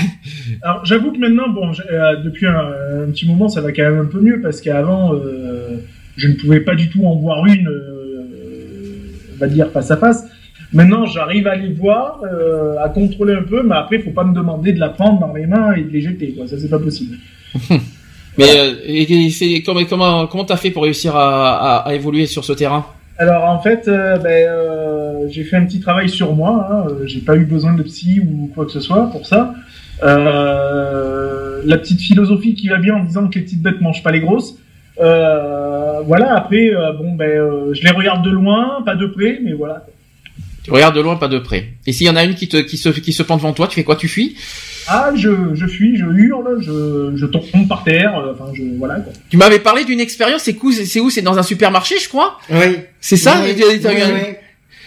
Alors 0.61 0.85
j'avoue 0.85 1.11
que 1.11 1.17
maintenant, 1.17 1.49
bon, 1.49 1.71
euh, 1.91 2.15
depuis 2.23 2.45
un, 2.45 2.57
un 3.05 3.11
petit 3.11 3.27
moment, 3.27 3.49
ça 3.49 3.61
va 3.61 3.71
quand 3.71 3.83
même 3.83 3.99
un 3.99 4.05
peu 4.05 4.19
mieux 4.19 4.39
parce 4.41 4.61
qu'avant, 4.61 5.13
euh, 5.13 5.77
je 6.17 6.27
ne 6.27 6.33
pouvais 6.35 6.61
pas 6.61 6.75
du 6.75 6.89
tout 6.89 7.05
en 7.05 7.15
voir 7.15 7.45
une, 7.45 7.67
euh, 7.67 9.07
on 9.33 9.37
va 9.39 9.47
dire 9.47 9.71
face 9.71 9.91
à 9.91 9.97
face. 9.97 10.23
Maintenant, 10.73 11.05
j'arrive 11.05 11.47
à 11.47 11.55
les 11.55 11.71
voir, 11.73 12.21
euh, 12.23 12.75
à 12.83 12.89
contrôler 12.89 13.33
un 13.33 13.43
peu, 13.43 13.63
mais 13.63 13.75
après, 13.75 13.97
il 13.97 14.01
faut 14.03 14.11
pas 14.11 14.23
me 14.23 14.33
demander 14.33 14.73
de 14.73 14.79
la 14.79 14.89
prendre 14.89 15.19
dans 15.19 15.33
les 15.33 15.45
mains 15.45 15.73
et 15.73 15.83
de 15.83 15.89
les 15.89 16.01
jeter, 16.01 16.33
quoi. 16.33 16.47
Ça, 16.47 16.57
c'est 16.59 16.69
pas 16.69 16.79
possible. 16.79 17.17
Mais 18.37 18.57
euh, 18.57 18.73
et- 18.85 19.63
comment 19.63 19.83
comment 19.85 20.27
comment 20.27 20.45
t'as 20.45 20.57
fait 20.57 20.71
pour 20.71 20.83
réussir 20.83 21.15
à, 21.15 21.55
à, 21.55 21.89
à 21.89 21.93
évoluer 21.93 22.25
sur 22.25 22.43
ce 22.43 22.53
terrain? 22.53 22.85
Alors 23.17 23.45
en 23.45 23.59
fait, 23.59 23.87
euh, 23.87 24.17
ben, 24.17 24.29
euh, 24.29 25.27
j'ai 25.29 25.43
fait 25.43 25.55
un 25.55 25.65
petit 25.65 25.79
travail 25.79 26.09
sur 26.09 26.35
moi. 26.35 26.67
Hein, 26.69 26.87
euh, 26.89 27.07
j'ai 27.07 27.21
pas 27.21 27.37
eu 27.37 27.45
besoin 27.45 27.73
de 27.73 27.83
psy 27.83 28.19
ou 28.19 28.51
quoi 28.53 28.65
que 28.65 28.71
ce 28.71 28.81
soit 28.81 29.09
pour 29.11 29.25
ça. 29.25 29.53
Euh, 30.03 31.61
la 31.65 31.77
petite 31.77 32.01
philosophie 32.01 32.55
qui 32.55 32.67
va 32.67 32.77
bien 32.77 32.95
en 32.95 33.03
disant 33.03 33.27
que 33.27 33.35
les 33.35 33.45
petites 33.45 33.61
bêtes 33.61 33.79
mangent 33.81 34.03
pas 34.03 34.11
les 34.11 34.19
grosses. 34.19 34.57
Euh, 34.99 36.01
voilà. 36.05 36.35
Après, 36.35 36.71
bon 36.99 37.13
ben, 37.13 37.73
je 37.73 37.81
les 37.83 37.91
regarde 37.91 38.23
de 38.25 38.31
loin, 38.31 38.81
pas 38.85 38.95
de 38.95 39.07
près, 39.07 39.39
mais 39.43 39.53
voilà. 39.53 39.85
Tu 40.65 40.71
regardes 40.71 40.95
de 40.95 41.01
loin, 41.01 41.15
pas 41.15 41.27
de 41.27 41.37
près. 41.39 41.69
Et 41.87 41.93
s'il 41.93 42.07
y 42.07 42.09
en 42.09 42.15
a 42.15 42.23
une 42.23 42.35
qui 42.35 42.47
te 42.47 42.57
qui 42.57 42.77
se 42.77 42.89
qui 42.89 43.13
se 43.13 43.23
pend 43.23 43.37
devant 43.37 43.53
toi, 43.53 43.67
tu 43.67 43.75
fais 43.75 43.83
quoi? 43.83 43.95
Tu 43.95 44.07
fuis? 44.07 44.35
Ah, 44.87 45.11
je, 45.15 45.29
je 45.53 45.65
fuis, 45.67 45.95
je 45.97 46.05
hurle, 46.05 46.57
je, 46.61 47.13
je 47.15 47.25
tombe 47.27 47.67
par 47.69 47.83
terre. 47.83 48.17
euh, 48.17 48.33
Enfin, 48.33 48.51
je 48.53 48.63
voilà. 48.77 48.95
Quoi. 48.95 49.13
Tu 49.29 49.37
m'avais 49.37 49.59
parlé 49.59 49.85
d'une 49.85 49.99
expérience. 49.99 50.41
C'est 50.43 50.57
où 50.61 50.71
C'est 50.71 50.99
où? 50.99 51.09
C'est 51.09 51.21
dans 51.21 51.37
un 51.37 51.43
supermarché, 51.43 51.95
je 52.03 52.09
crois? 52.09 52.39
Oui. 52.49 52.77
C'est 52.99 53.17
ça? 53.17 53.41
Oui, 53.43 53.55
t'as- 53.55 53.79
t'as 53.79 53.93
oui, 53.93 53.99
eu 53.99 54.01
un- 54.03 54.13
oui. 54.15 54.21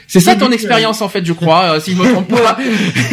C'est 0.08 0.20
ça 0.20 0.34
ton 0.36 0.50
expérience 0.52 1.02
en 1.02 1.08
fait, 1.08 1.24
je 1.24 1.32
crois, 1.34 1.74
euh, 1.76 1.80
si 1.80 1.92
je 1.92 1.96
me 2.02 2.10
trompe 2.10 2.28
pas. 2.42 2.58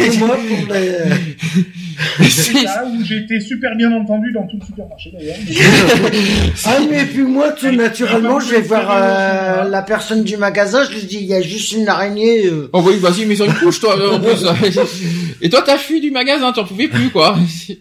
Et 0.00 0.16
moi, 0.18 0.36
pour 0.48 0.74
les- 0.74 1.62
C'est 2.28 2.52
là 2.62 2.84
où 2.86 3.04
j'ai 3.04 3.18
été 3.18 3.40
super 3.40 3.74
bien 3.76 3.90
entendu 3.92 4.32
dans 4.32 4.46
tout 4.46 4.58
le 4.60 4.66
supermarché 4.66 5.12
d'ailleurs. 5.12 5.36
Ah, 6.64 6.78
mais 6.90 7.04
puis 7.04 7.22
moi, 7.22 7.52
tout 7.52 7.70
naturellement, 7.70 8.40
je 8.40 8.50
vais 8.50 8.60
voir 8.60 8.88
euh, 8.90 9.68
la 9.68 9.82
personne 9.82 10.24
du 10.24 10.36
magasin, 10.36 10.84
je 10.84 10.96
lui 10.96 11.04
dis, 11.04 11.18
il 11.18 11.26
y 11.26 11.34
a 11.34 11.40
juste 11.40 11.72
une 11.72 11.88
araignée. 11.88 12.46
euh. 12.46 12.68
Oh 12.72 12.82
oui, 12.84 12.96
vas-y, 12.98 13.24
mets 13.26 13.36
sur 13.36 13.44
une 13.46 13.54
couche, 13.54 13.80
toi. 13.80 13.98
euh, 13.98 14.12
en 14.12 14.20
plus. 14.20 14.44
Et 15.42 15.50
toi, 15.50 15.62
t'as 15.64 15.78
fui 15.78 16.00
du 16.00 16.10
magasin, 16.10 16.52
t'en 16.52 16.64
pouvais 16.64 16.88
plus, 16.88 17.10
quoi. 17.10 17.36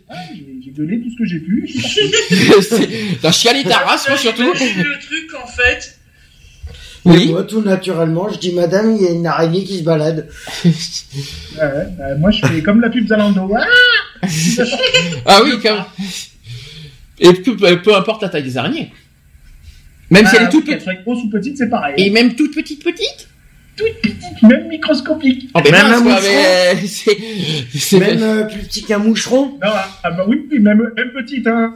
Ah, 0.09 0.15
j'ai 0.33 0.45
j'ai 0.63 0.71
gueulé 0.71 0.99
tout 0.99 1.09
ce 1.09 1.17
que 1.17 1.25
j'ai 1.25 1.39
pu. 1.39 1.63
je 1.67 1.79
suis 1.79 2.09
parti. 2.49 2.87
T'as 3.21 3.31
chialé 3.31 3.63
ta 3.63 3.77
race, 3.79 4.05
toi, 4.05 4.17
surtout. 4.17 4.51
J'imagine 4.55 4.83
le 4.83 4.99
truc, 4.99 5.31
en 5.43 5.47
fait. 5.47 5.94
Et 7.05 7.09
Oui. 7.09 7.29
moi, 7.31 7.43
tout 7.43 7.61
naturellement, 7.61 8.29
je 8.29 8.39
dis, 8.39 8.51
madame, 8.53 8.95
il 8.95 9.01
y 9.03 9.07
a 9.07 9.11
une 9.11 9.27
araignée 9.27 9.63
qui 9.63 9.77
se 9.79 9.83
balade. 9.83 10.27
Ouais, 11.57 11.61
ouais, 11.63 12.17
moi, 12.19 12.31
je 12.31 12.45
fais 12.45 12.61
comme 12.61 12.81
la 12.81 12.89
pub 12.89 13.07
Zalando. 13.07 13.49
Ah 13.55 13.65
Ah 15.25 15.41
oui, 15.43 15.51
quand 15.63 15.73
même. 15.75 15.83
Et 17.19 17.31
peu, 17.33 17.55
peu 17.55 17.95
importe 17.95 18.23
la 18.23 18.29
taille 18.29 18.43
des 18.43 18.57
araignées. 18.57 18.91
Même 20.09 20.25
si 20.27 20.35
elle 20.35 20.43
est 20.43 20.49
toute 20.49 20.65
Qu'elle 20.65 20.77
petite. 20.77 20.83
soit 20.93 21.01
grosse 21.03 21.23
ou 21.23 21.29
petite, 21.29 21.57
c'est 21.57 21.69
pareil. 21.69 21.93
Et 21.97 22.09
même 22.09 22.35
toute 22.35 22.53
petite 22.53 22.83
petite. 22.83 23.27
toute 23.77 24.01
petite, 24.01 24.41
même 24.43 24.67
microscopique. 24.67 25.49
Oh, 25.53 25.61
mais 25.63 25.71
Même 25.71 25.87
mince, 25.87 25.99
un 25.99 26.03
moucheron. 26.03 26.21
mais 27.93 27.99
Même 28.13 28.23
euh, 28.23 28.43
plus 28.43 28.59
petit 28.63 28.83
qu'un 28.83 28.97
moucheron. 28.99 29.45
Non, 29.53 29.57
ah, 29.63 29.87
ah, 30.03 30.11
bah 30.11 30.25
oui, 30.27 30.45
oui, 30.51 30.59
même, 30.59 30.91
même 30.95 31.11
petite, 31.13 31.47
hein. 31.47 31.73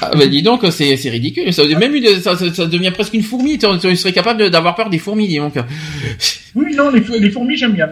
Ah, 0.00 0.10
bah, 0.14 0.26
dis 0.26 0.42
donc, 0.42 0.64
c'est, 0.70 0.96
c'est 0.96 1.10
ridicule. 1.10 1.52
Ça, 1.52 1.64
même 1.64 1.94
une, 1.94 2.20
ça, 2.20 2.34
devient 2.34 2.90
presque 2.90 3.14
une 3.14 3.22
fourmi. 3.22 3.58
Tu, 3.58 3.66
tu 3.80 3.96
serais 3.96 4.12
capable 4.12 4.50
d'avoir 4.50 4.74
peur 4.74 4.90
des 4.90 4.98
fourmis, 4.98 5.28
dis 5.28 5.38
donc. 5.38 5.54
Oui, 6.54 6.74
non, 6.74 6.90
les, 6.90 7.00
les 7.18 7.30
fourmis, 7.30 7.56
j'aime 7.56 7.72
bien. 7.72 7.88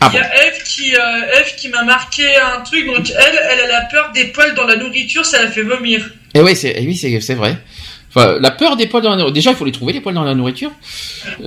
Ah 0.00 0.10
Il 0.12 0.16
y 0.16 0.18
a 0.18 0.46
Eve 0.46 0.62
qui, 0.64 0.94
euh, 0.94 1.40
Eve 1.40 1.54
qui 1.56 1.68
m'a 1.68 1.84
marqué 1.84 2.24
un 2.36 2.60
truc. 2.60 2.86
Donc 2.86 3.10
elle, 3.10 3.38
elle 3.50 3.60
a 3.60 3.66
la 3.68 3.80
peur 3.82 4.10
des 4.14 4.26
poils 4.26 4.54
dans 4.54 4.64
la 4.64 4.76
nourriture, 4.76 5.26
ça 5.26 5.42
la 5.42 5.50
fait 5.50 5.62
vomir. 5.62 6.10
Et 6.34 6.40
oui, 6.40 6.56
c'est, 6.56 6.70
et 6.70 6.86
oui, 6.86 6.96
c'est, 6.96 7.20
c'est 7.20 7.34
vrai. 7.34 7.58
Enfin, 8.08 8.38
la 8.40 8.50
peur 8.50 8.76
des 8.76 8.86
poils 8.86 9.02
dans 9.02 9.10
la 9.10 9.16
nourriture. 9.16 9.34
Déjà, 9.34 9.50
il 9.50 9.56
faut 9.56 9.66
les 9.66 9.72
trouver, 9.72 9.92
les 9.92 10.00
poils 10.00 10.14
dans 10.14 10.24
la 10.24 10.34
nourriture. 10.34 10.72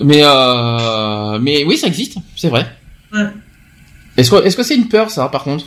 Mais, 0.01 0.21
euh, 0.23 1.39
mais 1.39 1.63
oui, 1.65 1.77
ça 1.77 1.87
existe. 1.87 2.17
C'est 2.35 2.49
vrai. 2.49 2.67
Ouais. 3.11 3.25
Est-ce 4.17 4.29
que, 4.29 4.45
est-ce 4.45 4.55
que 4.55 4.63
c'est 4.63 4.75
une 4.75 4.87
peur, 4.87 5.09
ça, 5.09 5.27
par 5.29 5.43
contre? 5.43 5.65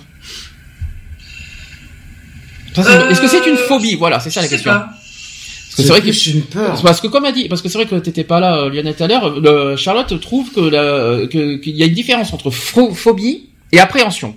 Euh, 2.78 3.08
Est-ce 3.10 3.20
que 3.20 3.28
c'est 3.28 3.46
une 3.48 3.56
phobie? 3.56 3.94
Voilà, 3.94 4.20
c'est 4.20 4.30
ça 4.30 4.40
la 4.40 4.46
Je 4.46 4.50
sais 4.50 4.56
question. 4.56 4.72
pas. 4.72 4.88
Parce 4.88 5.76
que 5.76 5.82
c'est 5.82 5.88
vrai 5.88 6.00
que, 6.00 6.30
une 6.36 6.42
peur. 6.42 6.82
parce 6.82 7.00
que 7.02 7.06
comme 7.06 7.24
a 7.26 7.32
dit, 7.32 7.48
parce 7.48 7.60
que 7.60 7.68
c'est 7.68 7.76
vrai 7.76 7.86
que 7.86 7.96
t'étais 7.96 8.24
pas 8.24 8.40
là, 8.40 8.56
euh, 8.62 8.70
Lionel, 8.70 8.94
tout 8.94 9.04
à 9.04 9.08
l'heure, 9.08 9.76
Charlotte 9.78 10.18
trouve 10.20 10.50
que 10.52 10.60
la, 10.60 11.26
qu'il 11.26 11.76
y 11.76 11.82
a 11.82 11.86
une 11.86 11.92
différence 11.92 12.32
entre 12.32 12.50
pho- 12.50 12.94
phobie 12.94 13.48
et 13.72 13.78
appréhension. 13.78 14.34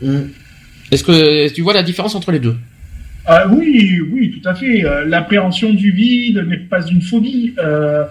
Mm. 0.00 0.18
Est-ce 0.92 1.02
que 1.02 1.48
tu 1.52 1.62
vois 1.62 1.74
la 1.74 1.82
différence 1.82 2.14
entre 2.14 2.30
les 2.30 2.38
deux? 2.38 2.56
Ah 3.26 3.46
oui, 3.48 4.00
oui, 4.12 4.40
tout 4.40 4.48
à 4.48 4.54
fait. 4.54 4.84
Euh, 4.84 5.04
L'appréhension 5.04 5.72
du 5.74 5.90
vide 5.90 6.44
n'est 6.48 6.56
pas 6.58 6.86
une 6.86 7.02
phobie. 7.02 7.54
Euh, 7.58 8.04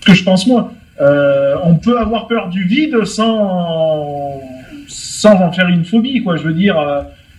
ce 0.00 0.06
que 0.06 0.14
je 0.14 0.24
pense 0.24 0.46
moi. 0.46 0.72
Euh, 1.00 1.54
on 1.64 1.76
peut 1.76 1.98
avoir 1.98 2.26
peur 2.28 2.48
du 2.48 2.64
vide 2.64 3.04
sans 3.04 4.40
sans 4.88 5.34
en 5.34 5.52
faire 5.52 5.68
une 5.68 5.84
phobie, 5.84 6.22
quoi. 6.22 6.36
Je 6.36 6.42
veux 6.42 6.52
dire, 6.54 6.76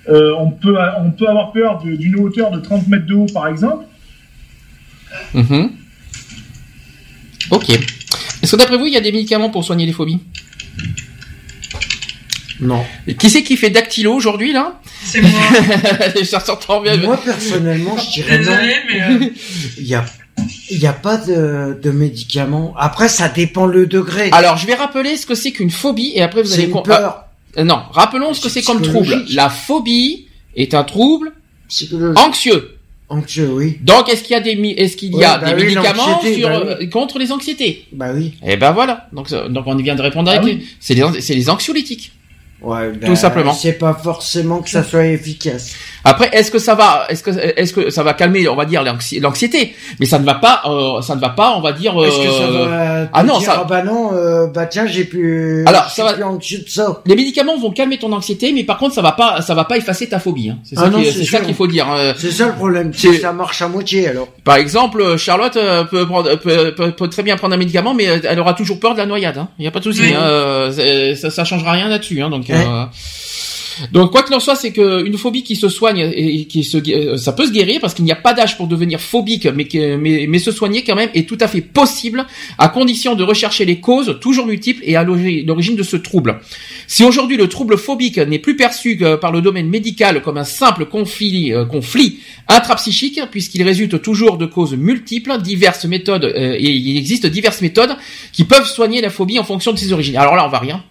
euh, 0.09 0.33
on 0.39 0.51
peut 0.51 0.75
on 0.99 1.11
peut 1.11 1.27
avoir 1.27 1.51
peur 1.51 1.79
d'une 1.83 2.15
hauteur 2.19 2.51
de 2.51 2.59
30 2.59 2.87
mètres 2.87 3.05
de 3.05 3.13
haut, 3.13 3.27
par 3.33 3.47
exemple. 3.47 3.85
Mhm. 5.33 5.71
Ok. 7.51 7.69
Est-ce 7.69 8.51
que 8.51 8.55
d'après 8.55 8.77
vous, 8.77 8.87
il 8.87 8.93
y 8.93 8.97
a 8.97 9.01
des 9.01 9.11
médicaments 9.11 9.49
pour 9.49 9.63
soigner 9.63 9.85
les 9.85 9.93
phobies? 9.93 10.19
Non. 12.59 12.83
Et 13.07 13.15
Qui 13.15 13.29
c'est 13.29 13.43
qui 13.43 13.57
fait 13.57 13.71
dactylo 13.71 14.13
aujourd'hui 14.13 14.53
là? 14.53 14.79
C'est 15.03 15.21
moi. 15.21 15.31
Bien. 16.83 17.07
Moi, 17.07 17.19
personnellement, 17.23 17.97
je 17.97 18.11
dirais 18.11 18.37
non. 18.37 18.51
Désolé, 18.51 18.75
mais 18.87 19.01
euh, 19.01 19.29
Il 19.79 19.87
y 19.87 19.95
a, 19.95 20.05
il 20.69 20.77
y 20.77 20.85
a 20.85 20.93
pas 20.93 21.17
de, 21.17 21.79
de 21.81 21.91
médicaments. 21.91 22.73
Après, 22.77 23.09
ça 23.09 23.29
dépend 23.29 23.65
le 23.65 23.87
degré. 23.87 24.29
Alors, 24.31 24.57
je 24.57 24.67
vais 24.67 24.75
rappeler 24.75 25.17
ce 25.17 25.25
que 25.25 25.33
c'est 25.35 25.51
qu'une 25.51 25.71
phobie 25.71 26.11
et 26.15 26.21
après 26.21 26.43
vous 26.43 26.49
c'est 26.49 26.55
allez 26.55 26.63
une 26.65 26.71
com- 26.71 26.83
peur 26.83 27.25
Ah, 27.25 27.30
non, 27.57 27.79
rappelons 27.91 28.33
ce 28.33 28.41
que 28.41 28.49
C'est 28.49 28.61
comme 28.63 28.81
trouble. 28.81 29.25
La 29.33 29.49
phobie 29.49 30.27
est 30.55 30.73
un 30.73 30.83
trouble 30.83 31.33
anxieux. 32.15 32.77
Anxieux, 33.09 33.49
oui. 33.51 33.77
Donc, 33.81 34.07
est-ce 34.07 34.23
qu'il 34.23 34.31
y 34.31 34.35
a 34.35 34.39
des 34.39 34.51
est-ce 34.77 34.95
qu'il 34.95 35.11
y 35.11 35.15
Ouais, 35.15 35.25
a 35.25 35.37
bah 35.37 35.51
des 35.53 35.61
oui, 35.63 35.75
médicaments 35.75 36.21
sur 36.21 36.47
bah 36.47 36.55
euh, 36.79 36.87
contre 36.87 37.19
les 37.19 37.29
anxiétés? 37.33 37.85
Bah 37.91 38.11
oui. 38.15 38.35
Eh 38.47 38.55
ben 38.55 38.71
voilà. 38.71 39.07
Donc, 39.11 39.29
euh, 39.33 39.49
donc 39.49 39.65
on 39.67 39.75
vient 39.75 39.95
de 39.95 40.01
répondre 40.01 40.29
Ah 40.31 40.35
avec 40.39 40.45
oui. 40.45 40.59
les- 40.61 40.65
c'est 40.79 40.93
les 40.93 41.19
c'est 41.21 41.33
les 41.35 41.49
anxiolytiques. 41.49 42.13
Ouais, 42.61 42.89
bah, 42.91 43.07
Tout 43.07 43.15
simplement. 43.15 43.53
C'est 43.53 43.73
pas 43.73 43.93
forcément 43.93 44.61
que 44.61 44.69
ça 44.69 44.83
soit 44.83 45.05
efficace. 45.05 45.73
Après, 46.03 46.29
est-ce 46.33 46.51
que 46.51 46.59
ça 46.59 46.75
va, 46.75 47.05
est-ce 47.09 47.23
que, 47.23 47.31
est-ce 47.31 47.73
que 47.73 47.89
ça 47.89 48.03
va 48.03 48.13
calmer, 48.13 48.47
on 48.47 48.55
va 48.55 48.65
dire 48.65 48.83
l'anxi- 48.83 49.19
l'anxiété, 49.19 49.75
mais 49.99 50.05
ça 50.05 50.19
ne 50.19 50.25
va 50.25 50.35
pas, 50.35 50.61
euh, 50.65 51.01
ça 51.01 51.15
ne 51.15 51.21
va 51.21 51.29
pas, 51.29 51.53
on 51.57 51.61
va 51.61 51.73
dire. 51.73 51.93
Est-ce 52.03 52.17
que 52.17 52.31
ça 52.31 52.43
euh, 52.43 52.65
va 52.65 53.05
te 53.05 53.09
ah 53.13 53.23
non, 53.23 53.37
dire, 53.39 53.47
ça- 53.47 53.59
ah 53.61 53.67
bah 53.67 53.83
non, 53.83 54.11
euh, 54.13 54.47
bah 54.47 54.65
tiens, 54.67 54.85
j'ai 54.87 55.03
plus, 55.05 55.63
Alors, 55.67 55.89
ça 55.89 56.03
va- 56.03 56.13
plus 56.13 56.23
anxieux 56.23 56.59
de 56.59 56.69
ça. 56.69 57.01
Les 57.05 57.15
médicaments 57.15 57.57
vont 57.57 57.71
calmer 57.71 57.97
ton 57.99 58.11
anxiété, 58.13 58.51
mais 58.51 58.63
par 58.63 58.77
contre, 58.77 58.93
ça 58.95 59.01
va 59.01 59.11
pas, 59.11 59.41
ça 59.41 59.53
va 59.55 59.63
pas 59.65 59.77
effacer 59.77 60.07
ta 60.09 60.19
phobie. 60.19 60.49
Hein. 60.49 60.57
C'est 60.63 60.75
ça, 60.75 60.83
Ah 60.93 61.25
ça 61.25 61.39
qu'il 61.39 61.53
faut 61.55 61.67
dire. 61.67 61.87
hein. 61.87 62.13
C'est 62.17 62.31
ça 62.31 62.47
le 62.47 62.53
problème, 62.53 62.91
C'est- 62.93 63.19
ça 63.19 63.31
marche 63.33 63.61
à 63.61 63.67
moitié 63.67 64.07
alors. 64.07 64.27
Par 64.43 64.55
exemple, 64.55 65.17
Charlotte 65.17 65.55
euh, 65.57 65.83
peut, 65.83 66.05
prendre, 66.07 66.35
peut, 66.35 66.73
peut, 66.75 66.91
peut 66.91 67.07
très 67.09 67.23
bien 67.23 67.35
prendre 67.37 67.53
un 67.53 67.57
médicament, 67.57 67.93
mais 67.93 68.07
euh, 68.07 68.19
elle 68.27 68.39
aura 68.39 68.53
toujours 68.53 68.79
peur 68.79 68.93
de 68.93 68.99
la 68.99 69.05
noyade. 69.05 69.35
Il 69.35 69.39
hein. 69.39 69.49
y 69.59 69.67
a 69.67 69.71
pas 69.71 69.79
de 69.79 69.83
souci. 69.85 70.01
Oui. 70.01 70.13
Hein. 70.13 70.21
euh, 70.23 71.15
Ça, 71.15 71.29
ça 71.29 71.43
changera 71.43 71.71
rien 71.71 71.87
là-dessus. 71.87 72.21
Hein. 72.21 72.29
Donc, 72.29 72.49
Donc 73.91 74.11
quoi 74.11 74.23
qu'il 74.23 74.35
en 74.35 74.39
soit, 74.39 74.55
c'est 74.55 74.71
qu'une 74.71 75.17
phobie 75.17 75.43
qui 75.43 75.55
se 75.55 75.69
soigne 75.69 76.11
et 76.13 76.45
qui 76.45 76.63
se, 76.63 76.77
euh, 76.77 77.17
ça 77.17 77.33
peut 77.33 77.45
se 77.45 77.51
guérir 77.51 77.79
parce 77.79 77.93
qu'il 77.93 78.05
n'y 78.05 78.11
a 78.11 78.15
pas 78.15 78.33
d'âge 78.33 78.57
pour 78.57 78.67
devenir 78.67 78.99
phobique, 78.99 79.47
mais, 79.47 79.67
mais, 79.97 80.25
mais 80.27 80.39
se 80.39 80.51
soigner 80.51 80.83
quand 80.83 80.95
même 80.95 81.09
est 81.13 81.27
tout 81.27 81.37
à 81.39 81.47
fait 81.47 81.61
possible 81.61 82.25
à 82.57 82.69
condition 82.69 83.15
de 83.15 83.23
rechercher 83.23 83.65
les 83.65 83.79
causes 83.79 84.17
toujours 84.21 84.45
multiples 84.45 84.81
et 84.85 84.95
à 84.95 85.03
l'origine 85.03 85.75
de 85.75 85.83
ce 85.83 85.95
trouble. 85.97 86.39
Si 86.87 87.03
aujourd'hui 87.03 87.37
le 87.37 87.47
trouble 87.47 87.77
phobique 87.77 88.17
n'est 88.17 88.39
plus 88.39 88.55
perçu 88.55 88.99
par 89.19 89.31
le 89.31 89.41
domaine 89.41 89.69
médical 89.69 90.21
comme 90.21 90.37
un 90.37 90.43
simple 90.43 90.85
conflit, 90.85 91.53
euh, 91.53 91.65
conflit 91.65 92.19
intrapsychique, 92.47 93.19
puisqu'il 93.31 93.63
résulte 93.63 94.01
toujours 94.01 94.37
de 94.37 94.45
causes 94.45 94.73
multiples, 94.73 95.41
diverses 95.41 95.85
méthodes, 95.85 96.25
euh, 96.25 96.55
et 96.57 96.69
il 96.69 96.97
existe 96.97 97.25
diverses 97.25 97.61
méthodes 97.61 97.95
qui 98.33 98.43
peuvent 98.43 98.67
soigner 98.67 99.01
la 99.01 99.09
phobie 99.09 99.39
en 99.39 99.43
fonction 99.43 99.71
de 99.71 99.77
ses 99.77 99.93
origines. 99.93 100.17
Alors 100.17 100.35
là, 100.35 100.45
on 100.45 100.49
va 100.49 100.59
rien. 100.59 100.83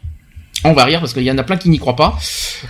On 0.64 0.72
va 0.72 0.84
rire 0.84 1.00
parce 1.00 1.14
qu'il 1.14 1.22
y 1.22 1.30
en 1.30 1.38
a 1.38 1.42
plein 1.42 1.56
qui 1.56 1.70
n'y 1.70 1.78
croient 1.78 1.96
pas. 1.96 2.18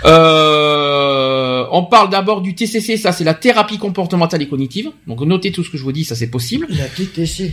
Euh, 0.04 1.64
on 1.72 1.84
parle 1.84 2.10
d'abord 2.10 2.40
du 2.40 2.54
TCC, 2.54 2.96
ça 2.96 3.12
c'est 3.12 3.24
la 3.24 3.34
thérapie 3.34 3.78
comportementale 3.78 4.42
et 4.42 4.48
cognitive. 4.48 4.90
Donc 5.06 5.20
notez 5.22 5.50
tout 5.50 5.64
ce 5.64 5.70
que 5.70 5.78
je 5.78 5.82
vous 5.82 5.92
dis, 5.92 6.04
ça 6.04 6.14
c'est 6.14 6.28
possible. 6.28 6.66
La 6.70 6.86
TTC. 6.86 7.52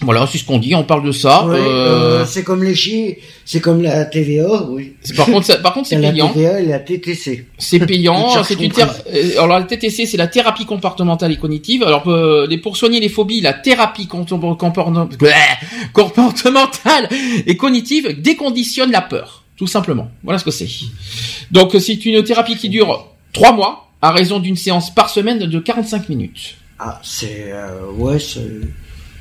Voilà, 0.00 0.28
c'est 0.30 0.38
ce 0.38 0.44
qu'on 0.44 0.58
dit, 0.58 0.76
on 0.76 0.84
parle 0.84 1.04
de 1.04 1.10
ça. 1.10 1.44
Euh, 1.48 1.54
euh... 1.56 2.24
c'est 2.24 2.44
comme 2.44 2.62
les 2.62 2.76
chi, 2.76 3.16
c'est 3.44 3.60
comme 3.60 3.82
la 3.82 4.04
TVA, 4.04 4.62
oui. 4.68 4.94
Par 5.16 5.26
contre, 5.26 5.60
par 5.60 5.74
contre, 5.74 5.88
c'est 5.88 6.00
payant. 6.00 6.28
La 6.28 6.32
TVA 6.32 6.60
et 6.60 6.66
la 6.66 6.78
TTC. 6.78 7.46
C'est 7.58 7.80
payant. 7.80 8.44
c'est 8.44 8.60
une 8.60 8.70
euh, 8.72 9.32
Alors 9.42 9.58
la 9.58 9.64
TTC, 9.64 10.06
c'est 10.06 10.16
la 10.16 10.28
thérapie 10.28 10.66
comportementale 10.66 11.32
et 11.32 11.36
cognitive. 11.36 11.82
Alors 11.82 12.08
euh, 12.08 12.46
pour 12.62 12.76
soigner 12.76 13.00
les 13.00 13.08
phobies, 13.08 13.40
la 13.40 13.54
thérapie 13.54 14.06
comportementale 15.92 17.08
et 17.46 17.56
cognitive 17.56 18.20
déconditionne 18.20 18.92
la 18.92 19.02
peur, 19.02 19.42
tout 19.58 19.66
simplement. 19.66 20.10
Voilà 20.22 20.38
ce 20.38 20.44
que 20.44 20.50
c'est. 20.50 20.68
Donc 21.50 21.76
c'est 21.78 22.04
une 22.06 22.22
thérapie 22.24 22.56
qui 22.56 22.70
dure 22.70 23.08
trois 23.32 23.52
mois 23.52 23.90
à 24.00 24.12
raison 24.12 24.38
d'une 24.38 24.56
séance 24.56 24.94
par 24.94 25.10
semaine 25.10 25.38
de 25.38 25.58
45 25.58 26.08
minutes. 26.08 26.56
Ah, 26.78 27.00
c'est 27.02 27.50
euh, 27.52 27.90
ouais, 27.92 28.18
c'est 28.20 28.60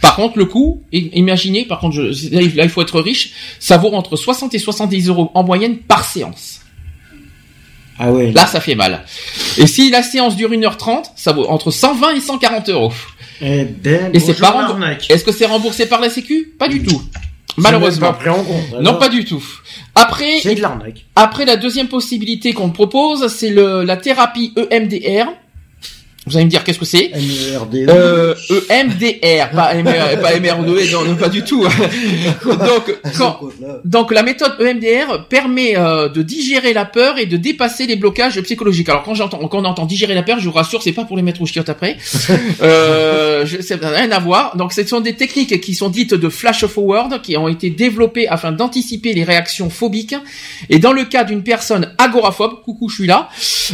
par 0.02 0.16
contre, 0.16 0.38
le 0.38 0.46
coût, 0.46 0.84
imaginez, 0.92 1.66
par 1.66 1.80
contre, 1.80 1.96
je, 1.96 2.34
là, 2.34 2.64
il 2.64 2.70
faut 2.70 2.82
être 2.82 3.02
riche, 3.02 3.32
ça 3.60 3.78
vaut 3.78 3.92
entre 3.94 4.16
60 4.16 4.54
et 4.54 4.60
70 4.60 5.10
euros 5.10 5.32
en 5.34 5.44
moyenne 5.44 5.78
par 5.78 6.06
séance. 6.06 6.62
Ah 8.00 8.12
ouais. 8.12 8.32
Là, 8.32 8.46
ça 8.46 8.62
fait 8.62 8.76
mal. 8.76 9.04
Et 9.58 9.66
si 9.66 9.90
la 9.90 10.04
séance 10.04 10.36
dure 10.36 10.52
1h30, 10.52 11.06
ça 11.16 11.34
vaut 11.34 11.48
entre 11.48 11.72
120 11.72 12.16
et 12.16 12.22
140 12.22 12.70
euros. 12.70 12.94
Eh 13.42 13.66
ben, 13.66 14.12
et 14.14 14.20
c'est 14.20 14.40
pas 14.40 14.78
Est-ce 15.10 15.24
que 15.24 15.32
c'est 15.32 15.48
remboursé 15.48 15.88
par 15.88 16.00
la 16.00 16.10
Sécu? 16.10 16.54
Pas 16.60 16.68
du 16.68 16.84
tout. 16.84 17.02
Malheureusement. 17.58 18.14
Pas 18.14 18.14
pris 18.14 18.30
en 18.30 18.44
compte, 18.44 18.82
non, 18.82 18.96
pas 18.96 19.10
du 19.10 19.26
tout. 19.26 19.44
Après, 19.98 20.40
de. 20.42 20.94
Après, 21.16 21.46
la 21.46 21.58
deuxième 21.58 21.88
possibilité 21.88 22.54
qu'on 22.54 22.70
propose, 22.70 23.28
c'est 23.28 23.52
la 23.52 23.98
thérapie 23.98 24.54
EMDR. 24.56 25.32
Vous 26.28 26.36
allez 26.36 26.46
me 26.46 26.50
dire 26.50 26.64
qu'est-ce 26.64 26.80
que 26.80 26.86
c'est 26.86 27.12
MERD. 27.14 27.90
Euh, 27.90 28.36
EMDR, 28.70 29.50
pas, 29.56 29.74
MR, 29.74 30.20
pas 30.22 30.40
MRD, 30.40 30.92
non, 30.92 31.06
non, 31.06 31.16
pas 31.16 31.30
du 31.30 31.44
tout. 31.44 31.64
donc, 32.46 32.98
quand, 33.18 33.40
donc 33.86 34.12
la 34.12 34.24
méthode 34.24 34.56
EMDR 34.60 35.28
permet 35.30 35.78
euh, 35.78 36.10
de 36.10 36.22
digérer 36.22 36.74
la 36.74 36.86
peur 36.86 37.18
et 37.18 37.26
de 37.26 37.38
dépasser 37.38 37.88
les 37.88 37.96
blocages 37.96 38.40
psychologiques. 38.42 38.90
Alors 38.90 39.04
quand 39.04 39.16
j'entends, 39.16 39.40
quand 39.48 39.60
on 39.60 39.66
entend 39.66 39.86
digérer 39.86 40.14
la 40.14 40.24
peur, 40.24 40.40
je 40.40 40.46
vous 40.46 40.56
rassure, 40.56 40.82
c'est 40.82 40.92
pas 40.92 41.06
pour 41.06 41.16
les 41.16 41.24
mettre 41.24 41.42
au 41.42 41.46
chiottes 41.46 41.70
après. 41.70 41.98
euh, 42.62 43.46
je, 43.46 43.62
ça 43.62 43.78
n'a 43.78 43.90
rien 43.90 44.12
à 44.12 44.20
voir. 44.20 44.58
Donc 44.58 44.74
ce 44.74 44.86
sont 44.86 45.00
des 45.00 45.14
techniques 45.14 45.62
qui 45.62 45.74
sont 45.74 45.90
dites 45.90 46.14
de 46.14 46.30
flash 46.30 46.66
forward, 46.66 47.22
qui 47.22 47.38
ont 47.38 47.48
été 47.48 47.70
développées 47.70 48.28
afin 48.28 48.52
d'anticiper 48.52 49.14
les 49.14 49.24
réactions 49.24 49.70
phobiques. 49.70 50.16
Et 50.70 50.80
dans 50.80 50.94
le 50.94 51.06
cas 51.06 51.24
d'une 51.24 51.44
personne 51.44 51.94
agoraphobe, 51.98 52.62
coucou, 52.64 52.90
je 52.90 52.96
suis 52.96 53.08
là, 53.08 53.30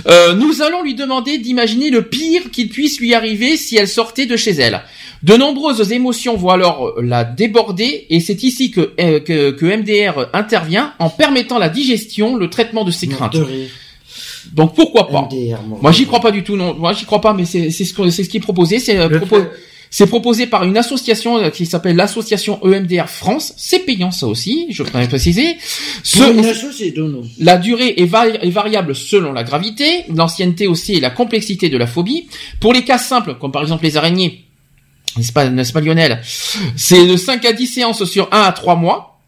euh, 0.07 0.33
nous 0.35 0.61
allons 0.61 0.83
lui 0.83 0.95
demander 0.95 1.37
d'imaginer 1.37 1.89
le 1.89 2.03
pire 2.03 2.42
qu'il 2.51 2.69
puisse 2.69 2.99
lui 2.99 3.13
arriver 3.13 3.57
si 3.57 3.77
elle 3.77 3.87
sortait 3.87 4.25
de 4.25 4.35
chez 4.35 4.51
elle. 4.51 4.81
De 5.23 5.35
nombreuses 5.35 5.91
émotions 5.91 6.35
vont 6.35 6.49
alors 6.49 6.93
la 7.01 7.23
déborder 7.23 8.07
et 8.09 8.19
c'est 8.19 8.43
ici 8.43 8.71
que, 8.71 8.93
euh, 8.99 9.19
que, 9.19 9.65
MDR 9.65 10.27
intervient 10.33 10.93
en 10.99 11.09
permettant 11.09 11.59
la 11.59 11.69
digestion, 11.69 12.35
le 12.35 12.49
traitement 12.49 12.83
de 12.83 12.91
ses 12.91 13.07
craintes. 13.07 13.37
Donc 14.51 14.75
pourquoi 14.75 15.07
pas? 15.07 15.29
Moi 15.81 15.91
j'y 15.91 16.05
crois 16.05 16.19
pas 16.19 16.31
du 16.31 16.43
tout, 16.43 16.57
non. 16.57 16.73
Moi 16.73 16.93
j'y 16.93 17.05
crois 17.05 17.21
pas, 17.21 17.33
mais 17.33 17.45
c'est 17.45 17.71
ce, 17.71 18.09
c'est 18.09 18.23
ce 18.23 18.29
qui 18.29 18.37
est 18.37 18.41
proposé. 18.41 18.79
C'est 18.79 18.97
euh, 18.97 19.07
c'est 19.93 20.07
proposé 20.07 20.47
par 20.47 20.63
une 20.63 20.75
association 20.75 21.37
euh, 21.37 21.51
qui 21.51 21.67
s'appelle 21.67 21.95
l'association 21.95 22.59
EMDR 22.65 23.07
France. 23.07 23.53
C'est 23.57 23.85
payant 23.85 24.09
ça 24.09 24.25
aussi, 24.25 24.65
je 24.71 24.81
voudrais 24.81 25.07
préciser. 25.07 25.55
la 27.37 27.57
durée 27.57 27.93
est, 27.97 28.05
variable 28.07 28.95
selon 28.95 29.33
la 29.33 29.43
gravité, 29.43 30.05
l'ancienneté 30.09 30.65
aussi 30.65 30.95
et 30.95 30.99
la 30.99 31.11
complexité 31.11 31.69
de 31.69 31.77
la 31.77 31.85
phobie. 31.85 32.27
Pour 32.59 32.73
les 32.73 32.83
cas 32.83 32.97
simples, 32.97 33.35
comme 33.39 33.51
par 33.51 33.61
exemple 33.61 33.83
les 33.83 33.95
araignées, 33.95 34.45
n'est-ce 35.15 35.31
pas, 35.31 35.47
n'est-ce 35.47 35.71
pas 35.71 35.81
Lionel 35.81 36.23
C'est 36.75 37.05
de 37.05 37.15
5 37.15 37.45
à 37.45 37.53
10 37.53 37.67
séances 37.67 38.03
sur 38.05 38.29
1 38.31 38.41
à 38.41 38.51
3 38.51 38.75
mois. 38.75 39.19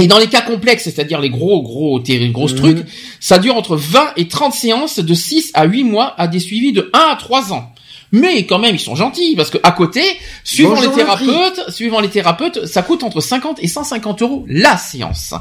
Et 0.00 0.06
dans 0.06 0.16
les 0.16 0.28
cas 0.28 0.40
complexes, 0.40 0.84
c'est-à-dire 0.84 1.20
les 1.20 1.28
gros, 1.28 1.60
gros, 1.60 2.00
grosses 2.00 2.54
mhm. 2.54 2.58
trucs, 2.58 2.86
ça 3.20 3.38
dure 3.38 3.56
entre 3.56 3.76
20 3.76 4.12
et 4.16 4.26
30 4.26 4.54
séances 4.54 5.00
de 5.00 5.12
6 5.12 5.50
à 5.52 5.66
8 5.66 5.84
mois 5.84 6.14
à 6.18 6.28
des 6.28 6.40
suivis 6.40 6.72
de 6.72 6.88
1 6.94 6.98
à 6.98 7.16
3 7.16 7.52
ans 7.52 7.74
mais 8.12 8.46
quand 8.46 8.58
même 8.58 8.76
ils 8.76 8.80
sont 8.80 8.94
gentils 8.94 9.34
parce 9.36 9.50
que 9.50 9.58
à 9.62 9.72
côté, 9.72 10.02
suivant 10.44 10.80
les 10.80 10.90
thérapeutes, 10.90 11.70
suivant 11.70 12.00
les 12.00 12.10
thérapeutes, 12.10 12.66
ça 12.66 12.82
coûte 12.82 13.02
entre 13.02 13.20
50 13.20 13.58
et 13.62 13.68
150 13.68 14.22
euros 14.22 14.44
la 14.46 14.76
séance. 14.76 15.34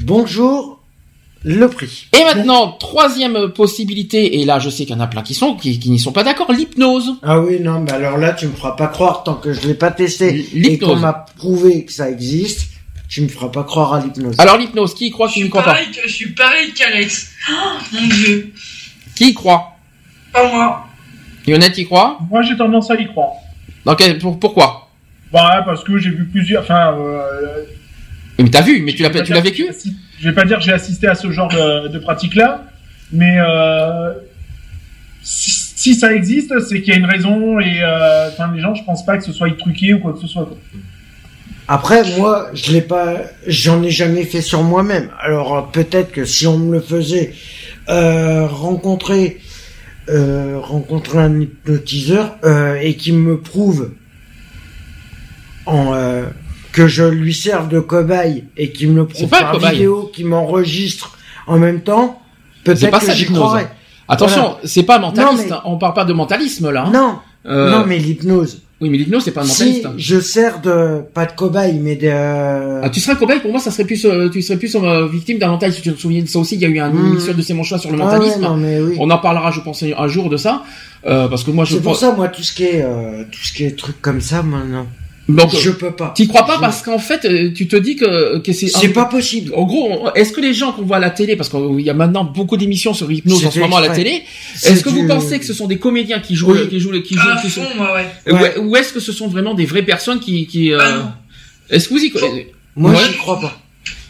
Bonjour 0.00 0.80
le 1.44 1.68
prix. 1.68 2.08
Et 2.18 2.24
maintenant, 2.24 2.72
troisième 2.72 3.52
possibilité, 3.52 4.40
et 4.40 4.46
là 4.46 4.58
je 4.58 4.70
sais 4.70 4.86
qu'il 4.86 4.94
y 4.94 4.98
en 4.98 5.02
a 5.02 5.06
plein 5.06 5.22
qui 5.22 5.34
sont, 5.34 5.56
qui, 5.56 5.78
n'y 5.90 5.98
sont 5.98 6.12
pas 6.12 6.24
d'accord, 6.24 6.50
l'hypnose. 6.50 7.16
Ah 7.22 7.38
oui, 7.38 7.60
non, 7.60 7.80
mais 7.80 7.92
alors 7.92 8.16
là 8.16 8.32
tu 8.32 8.46
me 8.46 8.54
feras 8.54 8.72
pas 8.72 8.86
croire 8.86 9.24
tant 9.24 9.34
que 9.34 9.52
je 9.52 9.60
l'ai 9.68 9.74
pas 9.74 9.90
testé 9.90 10.48
et 10.54 10.78
qu'on 10.78 10.96
m'a 10.96 11.26
prouvé 11.36 11.84
que 11.84 11.92
ça 11.92 12.08
existe, 12.08 12.68
tu 13.08 13.20
me 13.20 13.28
feras 13.28 13.48
pas 13.48 13.62
croire 13.62 13.92
à 13.92 14.00
l'hypnose. 14.00 14.36
Alors 14.38 14.56
l'hypnose, 14.56 14.94
qui 14.94 15.08
y 15.08 15.10
croit, 15.10 15.28
qui 15.28 15.44
ne 15.44 15.48
croit 15.48 15.62
pas 15.62 15.76
Je 16.02 16.08
suis 16.08 16.30
pareil 16.30 16.72
qu'Alex. 16.72 17.30
Oh, 17.50 17.52
mon 17.92 18.06
dieu. 18.08 18.52
Qui 19.14 19.28
y 19.28 19.34
croit? 19.34 19.76
Pas 20.32 20.50
moi. 20.50 20.86
Lionel, 21.46 21.72
y 21.76 21.84
crois 21.84 22.18
Moi, 22.30 22.42
j'ai 22.42 22.56
tendance 22.56 22.90
à 22.90 22.94
y 22.94 23.06
croire. 23.06 23.32
pourquoi? 24.40 24.88
Bah, 25.32 25.62
parce 25.64 25.82
que 25.82 25.98
j'ai 25.98 26.10
vu 26.10 26.26
plusieurs. 26.26 26.62
Enfin. 26.62 26.94
Euh, 26.96 27.64
mais 28.38 28.48
t'as 28.48 28.62
vu, 28.62 28.82
mais 28.82 28.92
tu 28.92 29.02
l'as, 29.02 29.10
tu 29.10 29.32
l'as 29.32 29.40
vécu? 29.40 29.66
Je 30.20 30.28
vais 30.28 30.34
pas 30.34 30.44
dire 30.44 30.58
que 30.58 30.64
j'ai 30.64 30.72
assisté 30.72 31.06
à 31.08 31.14
ce 31.14 31.30
genre 31.30 31.48
de, 31.48 31.98
pratique-là, 31.98 32.64
mais 33.12 33.36
euh, 33.38 34.12
si, 35.22 35.94
ça 35.94 36.14
existe, 36.14 36.58
c'est 36.60 36.80
qu'il 36.80 36.94
y 36.94 36.96
a 36.96 36.98
une 36.98 37.04
raison 37.04 37.58
et 37.60 37.82
euh, 37.82 38.28
enfin, 38.28 38.52
les 38.54 38.60
gens, 38.60 38.74
je 38.74 38.84
pense 38.84 39.04
pas 39.04 39.18
que 39.18 39.24
ce 39.24 39.32
soit 39.32 39.50
truqué 39.58 39.92
ou 39.94 39.98
quoi 39.98 40.12
que 40.12 40.20
ce 40.20 40.26
soit. 40.28 40.48
Après, 41.66 42.02
moi, 42.16 42.50
je 42.54 42.72
l'ai 42.72 42.82
pas, 42.82 43.16
j'en 43.46 43.82
ai 43.82 43.90
jamais 43.90 44.24
fait 44.24 44.40
sur 44.40 44.62
moi-même. 44.62 45.10
Alors 45.20 45.70
peut-être 45.72 46.12
que 46.12 46.24
si 46.24 46.46
on 46.46 46.58
me 46.58 46.72
le 46.74 46.80
faisait 46.80 47.34
rencontrer 47.88 49.40
euh, 50.08 50.58
rencontrer 50.60 51.18
un 51.18 51.40
hypnotiseur 51.40 52.36
euh, 52.44 52.74
et 52.74 52.96
qui 52.96 53.12
me 53.12 53.38
prouve 53.38 53.92
en, 55.66 55.94
euh, 55.94 56.26
que 56.72 56.86
je 56.86 57.04
lui 57.04 57.32
serve 57.32 57.68
de 57.68 57.80
cobaye 57.80 58.44
et 58.56 58.70
qui 58.70 58.86
me 58.86 58.96
le 58.96 59.06
prouve 59.06 59.30
par 59.30 59.58
vidéo, 59.58 60.10
qui 60.12 60.24
m'enregistre 60.24 61.16
en 61.46 61.58
même 61.58 61.80
temps, 61.80 62.20
peut-être 62.64 63.00
que 63.00 63.12
j'y 63.12 63.26
croirais. 63.26 63.70
Attention, 64.06 64.56
c'est 64.64 64.82
pas 64.82 64.98
mentaliste. 64.98 65.52
Hein. 65.52 65.62
On 65.64 65.78
parle 65.78 65.94
pas 65.94 66.04
de 66.04 66.12
mentalisme 66.12 66.70
là. 66.70 66.84
Hein. 66.86 66.90
Non. 66.92 67.18
Non, 67.46 67.86
mais 67.86 67.98
l'hypnose. 67.98 68.63
Oui, 68.80 68.90
mais 68.90 68.98
l'hypnose, 68.98 69.24
c'est 69.24 69.30
pas 69.30 69.42
un 69.42 69.46
mentaliste. 69.46 69.82
Si, 69.82 69.98
je 69.98 70.20
sers 70.20 70.60
de, 70.60 71.00
pas 71.14 71.26
de 71.26 71.32
cobaye, 71.32 71.78
mais 71.78 71.94
de... 71.94 72.08
Ah, 72.82 72.90
tu 72.90 73.00
serais 73.00 73.16
cobaye, 73.16 73.40
pour 73.40 73.52
moi, 73.52 73.60
ça 73.60 73.70
serait 73.70 73.84
plus, 73.84 74.04
euh, 74.04 74.28
tu 74.28 74.42
serais 74.42 74.58
plus 74.58 74.74
euh, 74.74 75.06
victime 75.06 75.38
d'un 75.38 75.48
mentalisme. 75.48 75.80
Tu 75.80 75.92
te 75.92 76.00
souviens 76.00 76.22
de 76.22 76.28
ça 76.28 76.40
aussi, 76.40 76.56
il 76.56 76.60
y 76.60 76.64
a 76.64 76.68
eu 76.68 76.80
un 76.80 76.90
mmh. 76.90 77.06
émission 77.06 77.34
de 77.34 77.42
ces 77.42 77.62
choix 77.62 77.78
sur 77.78 77.92
le 77.92 77.98
ah 78.00 78.04
mentalisme. 78.04 78.42
non, 78.42 78.56
mais 78.56 78.80
oui. 78.80 78.96
On 78.98 79.08
en 79.10 79.18
parlera, 79.18 79.52
je 79.52 79.60
pense, 79.60 79.84
un 79.84 80.08
jour 80.08 80.28
de 80.28 80.36
ça. 80.36 80.64
Euh, 81.06 81.28
parce 81.28 81.44
que 81.44 81.50
moi, 81.50 81.64
je 81.64 81.74
C'est 81.76 81.82
pour 81.82 81.96
ça, 81.96 82.12
moi, 82.12 82.28
tout 82.28 82.42
ce 82.42 82.52
qui 82.52 82.64
est, 82.64 82.82
euh, 82.82 83.24
tout 83.30 83.44
ce 83.44 83.52
qui 83.52 83.64
est 83.64 83.76
truc 83.76 84.00
comme 84.00 84.20
ça, 84.20 84.42
maintenant. 84.42 84.86
Donc, 85.28 85.56
je 85.56 85.70
peux 85.70 85.92
pas. 85.92 86.12
T'y 86.14 86.28
crois 86.28 86.46
pas 86.46 86.58
parce 86.58 86.82
qu'en 86.82 86.98
fait, 86.98 87.24
euh, 87.24 87.50
tu 87.52 87.66
te 87.66 87.76
dis 87.76 87.96
que, 87.96 88.38
que 88.38 88.52
c'est. 88.52 88.68
C'est 88.68 88.90
pas 88.90 89.06
possible. 89.06 89.52
En 89.54 89.64
gros, 89.64 90.08
est-ce 90.14 90.32
que 90.32 90.40
les 90.40 90.52
gens 90.52 90.72
qu'on 90.72 90.82
voit 90.82 90.98
à 90.98 91.00
la 91.00 91.10
télé, 91.10 91.34
parce 91.36 91.48
qu'il 91.48 91.80
y 91.80 91.90
a 91.90 91.94
maintenant 91.94 92.24
beaucoup 92.24 92.56
d'émissions 92.56 92.92
sur 92.92 93.08
l'hypnose 93.08 93.46
en 93.46 93.50
ce 93.50 93.58
moment 93.58 93.76
à 93.76 93.80
la 93.80 93.94
télé, 93.94 94.22
est-ce 94.64 94.84
que 94.84 94.90
vous 94.90 95.06
pensez 95.06 95.38
que 95.38 95.46
ce 95.46 95.54
sont 95.54 95.66
des 95.66 95.78
comédiens 95.78 96.20
qui 96.20 96.34
jouent, 96.34 96.54
qui 96.68 96.80
jouent, 96.80 97.00
qui 97.02 97.14
jouent, 97.14 97.40
qui 97.42 97.50
sont... 97.50 97.62
ouais. 97.62 98.58
Ou 98.58 98.76
est-ce 98.76 98.92
que 98.92 99.00
ce 99.00 99.12
sont 99.12 99.28
vraiment 99.28 99.54
des 99.54 99.64
vraies 99.64 99.82
personnes 99.82 100.20
qui, 100.20 100.46
qui 100.46 100.72
euh... 100.72 100.78
Ah 100.80 101.16
est-ce 101.70 101.88
que 101.88 101.94
vous 101.94 102.04
y 102.04 102.10
croyez 102.10 102.52
Moi, 102.76 102.94
j'y 102.94 103.16
crois 103.16 103.40
pas. 103.40 103.58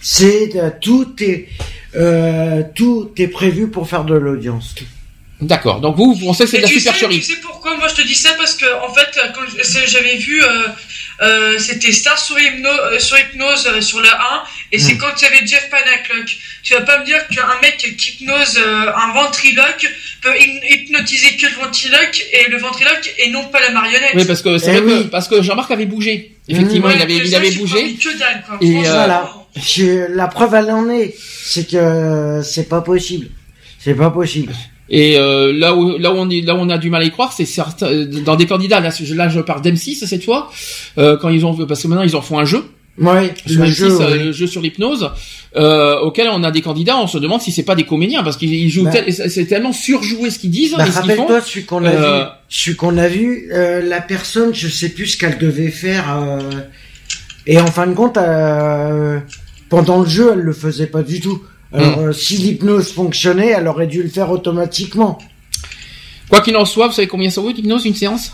C'est 0.00 0.56
euh, 0.56 0.70
tout 0.80 1.14
est 1.20 1.48
euh, 1.96 2.62
tout 2.74 3.10
est 3.16 3.28
prévu 3.28 3.68
pour 3.68 3.88
faire 3.88 4.04
de 4.04 4.14
l'audience. 4.14 4.74
D'accord. 5.40 5.80
Donc 5.80 5.96
vous, 5.96 6.14
vous 6.14 6.26
pensez 6.26 6.44
que 6.44 6.50
c'est 6.50 6.58
de 6.58 6.62
la 6.62 6.68
supercherie 6.68 7.20
Tu 7.20 7.32
sais 7.32 7.40
pourquoi? 7.40 7.76
Moi 7.76 7.88
je 7.88 7.94
te 7.94 8.06
dis 8.06 8.14
ça 8.14 8.30
parce 8.36 8.54
que 8.54 8.66
en 8.84 8.92
fait 8.92 9.18
quand 9.34 9.40
j'avais 9.86 10.16
vu 10.16 10.42
euh, 10.42 10.68
euh, 11.22 11.58
c'était 11.58 11.92
Star 11.92 12.18
sur, 12.18 12.38
hypnose, 12.38 12.98
sur 12.98 13.18
hypnose 13.18 13.80
sur 13.80 14.00
la 14.00 14.12
1 14.12 14.42
et 14.72 14.78
c'est 14.78 14.94
hmm. 14.94 14.98
quand 14.98 15.12
il 15.20 15.24
y 15.24 15.26
avait 15.28 15.46
Jeff 15.46 15.70
Panaclock. 15.70 16.36
Tu 16.62 16.74
vas 16.74 16.80
pas 16.80 17.00
me 17.00 17.04
dire 17.04 17.26
qu'un 17.28 17.60
mec 17.62 17.76
qui 17.76 18.12
hypnose 18.12 18.58
un 18.58 19.12
ventriloque 19.12 19.86
peut 20.22 20.34
hypnotiser 20.38 21.36
que 21.36 21.46
le 21.46 21.62
ventriloque 21.62 22.24
et 22.32 22.50
le 22.50 22.58
ventriloque 22.58 23.14
et 23.18 23.30
non 23.30 23.44
pas 23.48 23.60
la 23.60 23.70
marionnette. 23.70 24.12
Oui, 24.14 24.24
parce 24.24 24.42
que 24.42 24.58
c'est 24.58 24.76
eh 24.76 25.04
parce 25.10 25.28
que 25.28 25.42
Jean-Marc 25.42 25.70
avait 25.70 25.86
bougé. 25.86 26.32
Effectivement, 26.48 26.90
il 26.90 27.00
avait, 27.00 27.16
il 27.16 27.34
avait 27.34 27.50
bougé. 27.52 27.96
et 28.60 28.82
voilà. 28.82 29.30
La 30.10 30.28
preuve, 30.28 30.54
elle 30.54 30.70
en 30.70 30.88
est. 30.90 31.14
C'est 31.18 31.70
que 31.70 32.40
c'est 32.42 32.68
pas 32.68 32.80
possible. 32.80 33.28
C'est 33.78 33.94
pas 33.94 34.10
possible. 34.10 34.52
Et 34.90 35.18
euh, 35.18 35.52
là 35.52 35.74
où 35.74 35.96
là 35.98 36.12
où 36.12 36.16
on 36.16 36.28
est 36.28 36.42
là 36.42 36.54
où 36.54 36.58
on 36.58 36.68
a 36.68 36.78
du 36.78 36.90
mal 36.90 37.02
à 37.02 37.04
y 37.04 37.10
croire, 37.10 37.32
c'est 37.32 37.46
certain 37.46 38.04
dans 38.24 38.36
des 38.36 38.46
candidats. 38.46 38.80
Là, 38.80 38.90
là 39.14 39.28
je 39.28 39.40
parle 39.40 39.62
d'M6 39.62 40.06
cette 40.06 40.24
fois, 40.24 40.50
euh, 40.98 41.16
quand 41.16 41.30
ils 41.30 41.46
ont 41.46 41.54
parce 41.66 41.82
que 41.82 41.88
maintenant 41.88 42.04
ils 42.04 42.16
en 42.16 42.22
font 42.22 42.38
un 42.38 42.44
jeu. 42.44 42.64
Ouais, 42.96 43.34
le, 43.48 43.66
jeu, 43.66 44.00
euh, 44.00 44.26
le 44.26 44.32
jeu 44.32 44.46
sur 44.46 44.60
l'hypnose, 44.60 45.10
euh, 45.56 45.98
auquel 45.98 46.28
on 46.30 46.44
a 46.44 46.52
des 46.52 46.62
candidats, 46.62 46.96
on 46.96 47.08
se 47.08 47.18
demande 47.18 47.40
si 47.40 47.50
c'est 47.50 47.64
pas 47.64 47.74
des 47.74 47.82
comédiens 47.82 48.22
parce 48.22 48.36
qu'ils 48.36 48.70
jouent, 48.70 48.84
bah. 48.84 48.92
c'est 49.08 49.46
tellement 49.46 49.72
surjoué 49.72 50.30
ce 50.30 50.38
qu'ils 50.38 50.52
disent. 50.52 50.76
Bah, 50.76 50.84
Rappelle-toi 50.84 51.40
celui 51.40 51.64
qu'on 51.64 51.84
a 51.84 51.88
euh, 51.88 52.20
vu, 52.20 52.26
celui 52.48 52.76
qu'on 52.76 52.96
a 52.96 53.08
vu, 53.08 53.48
euh, 53.52 53.82
la 53.82 54.00
personne, 54.00 54.54
je 54.54 54.68
sais 54.68 54.90
plus 54.90 55.06
ce 55.06 55.18
qu'elle 55.18 55.38
devait 55.38 55.72
faire, 55.72 56.38
et 57.48 57.58
en 57.58 57.66
fin 57.66 57.88
de 57.88 57.94
compte, 57.94 58.16
pendant 59.68 60.00
le 60.00 60.08
jeu, 60.08 60.30
elle 60.32 60.40
le 60.40 60.52
faisait 60.52 60.86
pas 60.86 61.02
du 61.02 61.20
tout. 61.20 61.42
Alors, 61.74 61.98
hmm. 61.98 62.12
si 62.12 62.36
l'hypnose 62.36 62.92
fonctionnait, 62.92 63.48
elle 63.48 63.66
aurait 63.66 63.86
dû 63.86 64.02
le 64.02 64.08
faire 64.08 64.30
automatiquement. 64.30 65.18
Quoi 66.28 66.40
qu'il 66.40 66.56
en 66.56 66.64
soit, 66.64 66.86
vous 66.86 66.92
savez 66.92 67.08
combien 67.08 67.30
ça 67.30 67.40
vaut 67.40 67.50
l'hypnose 67.50 67.84
une 67.84 67.94
séance? 67.94 68.32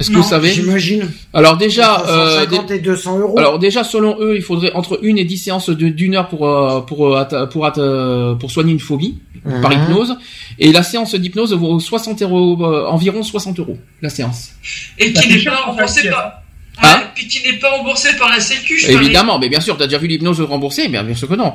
Est-ce 0.00 0.10
que 0.10 0.16
vous 0.16 0.22
savez? 0.22 0.50
J'imagine. 0.52 1.10
Alors 1.34 1.58
déjà, 1.58 2.02
euh, 2.08 2.46
et 2.70 2.78
200 2.78 3.18
euros. 3.18 3.38
Alors 3.38 3.58
déjà, 3.58 3.84
selon 3.84 4.16
eux, 4.18 4.34
il 4.34 4.40
faudrait 4.42 4.72
entre 4.72 4.98
une 5.02 5.18
et 5.18 5.24
dix 5.24 5.36
séances 5.36 5.68
d'une 5.68 6.14
heure 6.14 6.28
pour 6.28 6.48
euh, 6.48 6.80
pour 6.80 7.14
euh, 7.14 7.24
pour 7.46 7.70
pour, 7.70 8.38
pour 8.38 8.50
soigner 8.50 8.72
une 8.72 8.80
phobie 8.80 9.18
par 9.44 9.70
mhm. 9.70 9.82
hypnose. 9.82 10.16
Et 10.58 10.72
la 10.72 10.82
séance 10.82 11.14
d'hypnose 11.14 11.52
vaut 11.52 11.78
60 11.78 12.22
euros, 12.22 12.64
environ 12.86 13.22
60 13.22 13.58
euros 13.58 13.76
la 14.00 14.08
séance. 14.08 14.52
Et 14.98 15.12
qui 15.12 15.28
n'est 15.28 15.44
pas 15.44 15.56
remboursée 15.56 16.08
par. 16.08 16.42
Hein 16.82 17.02
puis 17.14 17.28
qui 17.28 17.42
n'est 17.46 17.58
pas 17.58 17.70
remboursé 17.70 18.16
par 18.16 18.30
la 18.30 18.40
Sécu. 18.40 18.82
Évidemment, 18.88 19.38
mais 19.38 19.50
bien 19.50 19.60
sûr, 19.60 19.76
tu 19.76 19.82
as 19.82 19.86
déjà 19.86 19.98
vu 19.98 20.06
l'hypnose 20.06 20.40
remboursée, 20.40 20.88
bien, 20.88 21.04
bien 21.04 21.14
sûr 21.14 21.28
que 21.28 21.34
non. 21.34 21.52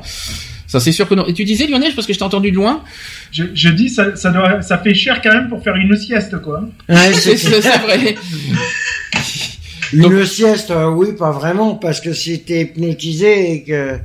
Ça 0.75 0.81
c'est 0.81 0.91
sûr 0.91 1.07
que 1.07 1.15
non. 1.15 1.25
Et 1.25 1.31
tu 1.33 1.45
disais 1.45 1.67
Lionel, 1.67 1.93
parce 1.95 2.05
que 2.05 2.11
je 2.11 2.17
t'ai 2.17 2.25
entendu 2.25 2.51
de 2.51 2.55
loin. 2.57 2.83
Je, 3.31 3.45
je 3.53 3.69
dis 3.69 3.87
ça, 3.87 4.13
ça, 4.17 4.29
doit, 4.29 4.61
ça 4.61 4.77
fait 4.77 4.93
cher 4.93 5.21
quand 5.21 5.33
même 5.33 5.47
pour 5.47 5.63
faire 5.63 5.77
une 5.77 5.95
sieste 5.95 6.37
quoi. 6.41 6.67
Ouais, 6.89 7.13
c'est 7.13 7.35
vrai. 7.85 8.15
une 9.93 10.25
sieste, 10.25 10.71
euh, 10.71 10.89
oui, 10.89 11.13
pas 11.17 11.31
vraiment, 11.31 11.75
parce 11.75 12.01
que 12.01 12.11
si 12.11 12.41
t'es 12.41 12.63
hypnotisé 12.63 13.53
et 13.53 13.63
que 13.63 13.99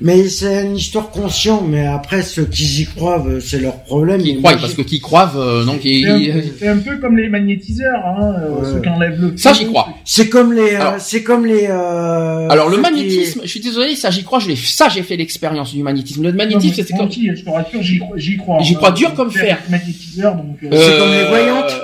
mais 0.00 0.28
c'est 0.28 0.64
une 0.64 0.76
histoire 0.76 1.10
consciente, 1.10 1.64
mais 1.68 1.86
après, 1.86 2.22
ceux 2.22 2.46
qui 2.46 2.82
y 2.82 2.86
croient, 2.86 3.22
euh, 3.26 3.38
c'est 3.40 3.60
leur 3.60 3.82
problème. 3.82 4.22
Qui 4.22 4.36
croient, 4.38 4.56
parce 4.56 4.74
que 4.74 4.82
qui 4.82 5.00
croient, 5.00 5.32
euh, 5.36 5.64
donc 5.64 5.80
C'est 5.82 6.68
un, 6.68 6.78
peu 6.78 6.96
comme 6.96 7.18
les 7.18 7.28
magnétiseurs, 7.28 8.00
hein, 8.06 8.34
euh, 8.40 8.72
ceux 8.72 8.80
qui 8.80 8.88
enlèvent 8.88 9.20
le. 9.20 9.36
Ça, 9.36 9.52
j'y 9.52 9.66
crois. 9.66 9.88
C'est 10.04 10.30
comme 10.30 10.54
les, 10.54 10.78
c'est 10.98 11.22
comme 11.22 11.44
les. 11.44 11.66
alors 11.66 12.68
le 12.70 12.78
magnétisme, 12.78 13.40
je 13.42 13.48
suis 13.48 13.60
désolé, 13.60 13.94
ça 13.94 14.10
j'y 14.10 14.24
crois, 14.24 14.38
je 14.38 14.48
l'ai, 14.48 14.56
ça 14.56 14.88
j'ai 14.88 15.02
fait 15.02 15.16
l'expérience 15.16 15.74
du 15.74 15.82
magnétisme. 15.82 16.22
Le 16.22 16.32
magnétisme, 16.32 16.82
c'est 16.86 16.96
comme. 16.96 17.10
Je 17.10 17.42
te 17.42 17.50
rassure, 17.50 17.82
j'y 17.82 17.98
crois. 18.36 18.58
J'y 18.60 18.74
crois, 18.74 18.92
dur 18.92 19.14
comme 19.14 19.30
fer. 19.30 19.58
Magnétiseur, 19.68 20.34
donc. 20.34 20.56
c'est 20.62 20.98
comme 20.98 21.12
les 21.12 21.26
voyantes. 21.28 21.74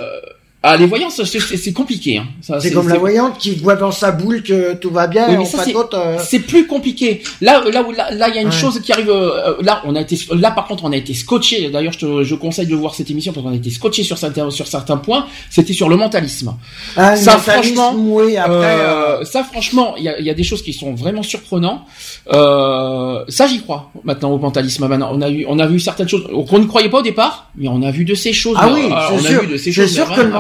Ah, 0.69 0.77
les 0.77 0.87
voyances, 0.87 1.23
c'est 1.23 1.73
compliqué. 1.73 2.19
Hein. 2.19 2.27
C'est 2.59 2.73
comme 2.73 2.89
la 2.89 2.99
voyante 2.99 3.39
qui 3.39 3.55
voit 3.55 3.77
dans 3.77 3.93
sa 3.93 4.11
boule 4.11 4.43
que 4.43 4.75
tout 4.75 4.91
va 4.91 5.07
bien. 5.07 5.39
Oui, 5.39 5.47
euh, 5.95 6.17
c'est 6.19 6.41
plus 6.41 6.67
compliqué. 6.67 7.23
Là, 7.41 7.63
là 7.73 7.85
où 7.85 7.93
là, 7.93 8.09
il 8.11 8.35
y 8.35 8.39
a 8.39 8.43
une 8.43 8.51
chose 8.51 8.81
qui 8.81 8.91
arrive. 8.93 9.09
Euh, 9.09 9.55
là, 9.63 9.81
on 9.85 9.95
a 9.95 10.01
été, 10.01 10.19
là 10.33 10.51
par 10.51 10.67
contre, 10.67 10.85
on 10.85 10.91
a 10.91 10.97
été 10.97 11.15
scotché. 11.15 11.71
D'ailleurs, 11.71 11.93
je 11.93 12.01
te, 12.01 12.25
je 12.25 12.35
conseille 12.35 12.67
de 12.67 12.75
voir 12.75 12.97
cette 12.97 13.09
émission 13.09 13.33
parce 13.33 13.47
qu'on 13.47 13.53
a 13.53 13.57
été 13.57 13.71
scotché 13.71 14.03
sur 14.03 14.19
certains, 14.19 14.51
sur 14.51 14.67
certains 14.67 14.97
points. 14.97 15.27
C'était 15.51 15.73
sur 15.73 15.89
le 15.89 15.97
mentalisme. 15.97 16.57
Ah, 16.97 17.15
ça, 17.15 17.39
franchement, 17.39 17.95
oui, 17.97 18.37
après, 18.37 18.57
euh, 18.57 19.25
ça, 19.25 19.45
franchement, 19.45 19.95
il 19.97 20.03
y 20.03 20.09
a, 20.09 20.21
y 20.21 20.31
a, 20.31 20.35
des 20.35 20.43
choses 20.43 20.63
qui 20.63 20.73
sont 20.73 20.95
vraiment 20.95 21.23
surprenantes. 21.23 21.83
ça, 22.29 23.47
j'y 23.47 23.61
crois. 23.61 23.93
Maintenant, 24.03 24.33
au 24.33 24.39
mentalisme, 24.39 24.89
maintenant, 24.89 25.11
on 25.13 25.23
a 25.23 25.31
eu, 25.31 25.47
on 25.49 25.61
a 25.61 25.67
vu 25.69 25.79
certaines 25.79 26.09
choses 26.09 26.27
qu'on 26.49 26.59
ne 26.59 26.67
croyait 26.67 26.91
pas 26.91 26.99
au 26.99 27.03
départ, 27.03 27.51
mais 27.55 27.69
on 27.69 27.83
a 27.83 27.93
vu 27.93 28.05
de 28.05 28.17
ces 28.17 28.33
choses. 28.33 28.57
Ah 28.61 28.69
oui, 28.75 28.89
c'est 29.11 29.29
sûr. 29.29 29.43
C'est 29.59 29.87
sûr 29.87 30.13
que 30.13 30.23
le 30.23 30.31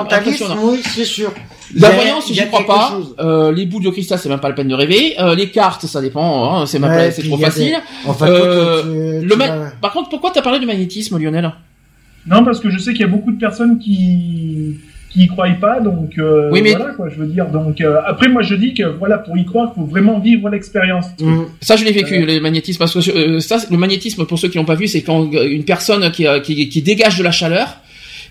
oui, 0.63 0.81
c'est 0.85 1.05
sûr. 1.05 1.33
La 1.75 1.91
voyance, 1.91 2.33
j'y 2.33 2.47
crois 2.47 2.67
pas. 2.67 2.99
Euh, 3.19 3.53
les 3.53 3.67
boules 3.67 3.85
de 3.85 3.91
cristal, 3.91 4.19
c'est 4.19 4.29
même 4.29 4.41
pas 4.41 4.49
la 4.49 4.55
peine 4.55 4.69
de 4.69 4.75
rêver. 4.75 5.15
Euh, 5.19 5.35
les 5.35 5.51
cartes, 5.51 5.87
ça 5.87 6.01
dépend. 6.01 6.61
Hein, 6.61 6.67
c'est 6.67 6.79
même 6.79 7.11
c'est 7.11 7.23
trop 7.23 7.39
facile. 7.39 7.77
euh, 8.23 9.23
le 9.23 9.37
Par 9.81 9.93
contre, 9.93 10.09
pourquoi 10.09 10.31
t'as 10.33 10.43
parlé 10.43 10.59
du 10.59 10.67
magnétisme, 10.67 11.19
Lionel? 11.19 11.53
Non, 12.27 12.45
parce 12.45 12.61
que 12.61 12.71
je 12.71 12.79
sais 12.79 12.93
qu'il 12.93 13.03
y 13.03 13.05
a 13.05 13.09
beaucoup 13.09 13.33
de 13.33 13.39
personnes 13.39 13.79
qui 13.79 14.77
qui 15.11 15.23
y 15.23 15.27
croient 15.29 15.49
pas, 15.61 15.81
donc 15.81 16.19
euh, 16.19 16.51
oui, 16.53 16.61
mais... 16.63 16.73
voilà 16.73 16.93
quoi. 16.93 17.09
Je 17.09 17.17
veux 17.17 17.27
dire. 17.27 17.47
Donc 17.47 17.81
euh, 17.81 18.01
après, 18.05 18.29
moi, 18.29 18.43
je 18.43 18.55
dis 18.55 18.75
que 18.75 18.83
voilà, 18.83 19.19
pour 19.19 19.37
y 19.39 19.45
croire, 19.45 19.73
il 19.73 19.81
faut 19.81 19.87
vraiment 19.87 20.19
vivre 20.19 20.49
l'expérience. 20.49 21.07
Mm. 21.21 21.43
Ça, 21.61 21.77
je 21.77 21.85
l'ai 21.85 21.93
vécu 21.93 22.27
le 22.27 22.41
magnétisme 22.41 22.79
parce 22.79 22.93
que 22.93 23.41
ça, 23.41 23.59
le 23.71 23.77
magnétisme, 23.77 24.27
pour 24.27 24.39
ceux 24.39 24.49
qui 24.49 24.59
l'ont 24.59 24.65
pas 24.65 24.75
vu, 24.75 24.89
c'est 24.89 25.03
quand 25.03 25.31
une 25.33 25.65
personne 25.65 26.11
qui, 26.11 26.27
qui, 26.43 26.69
qui 26.69 26.83
dégage 26.83 27.19
de 27.19 27.23
la 27.23 27.33
chaleur 27.33 27.79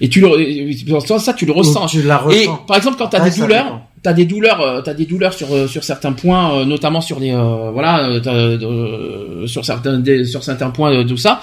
et 0.01 0.09
tu 0.09 0.21
le 0.21 1.19
ça 1.19 1.33
tu 1.33 1.45
le 1.45 1.51
ressens. 1.51 1.85
Tu 1.87 2.01
la 2.01 2.17
ressens. 2.17 2.37
Et 2.37 2.49
par 2.67 2.77
exemple 2.77 2.97
quand 2.97 3.07
tu 3.07 3.15
as 3.15 3.29
des 3.29 3.37
douleurs, 3.37 3.81
tu 4.03 4.09
as 4.09 4.13
des 4.13 4.25
douleurs, 4.25 4.61
euh, 4.61 4.81
tu 4.81 4.89
as 4.89 4.93
des 4.93 5.05
douleurs 5.05 5.33
sur 5.33 5.53
euh, 5.53 5.67
sur 5.67 5.83
certains 5.83 6.13
points 6.13 6.59
euh, 6.59 6.65
notamment 6.65 7.01
sur 7.01 7.19
les 7.19 7.33
voilà 7.33 8.09
sur 9.47 9.65
certains 9.65 10.03
sur 10.25 10.43
certains 10.43 10.69
points 10.69 11.05
tout 11.05 11.17
ça. 11.17 11.41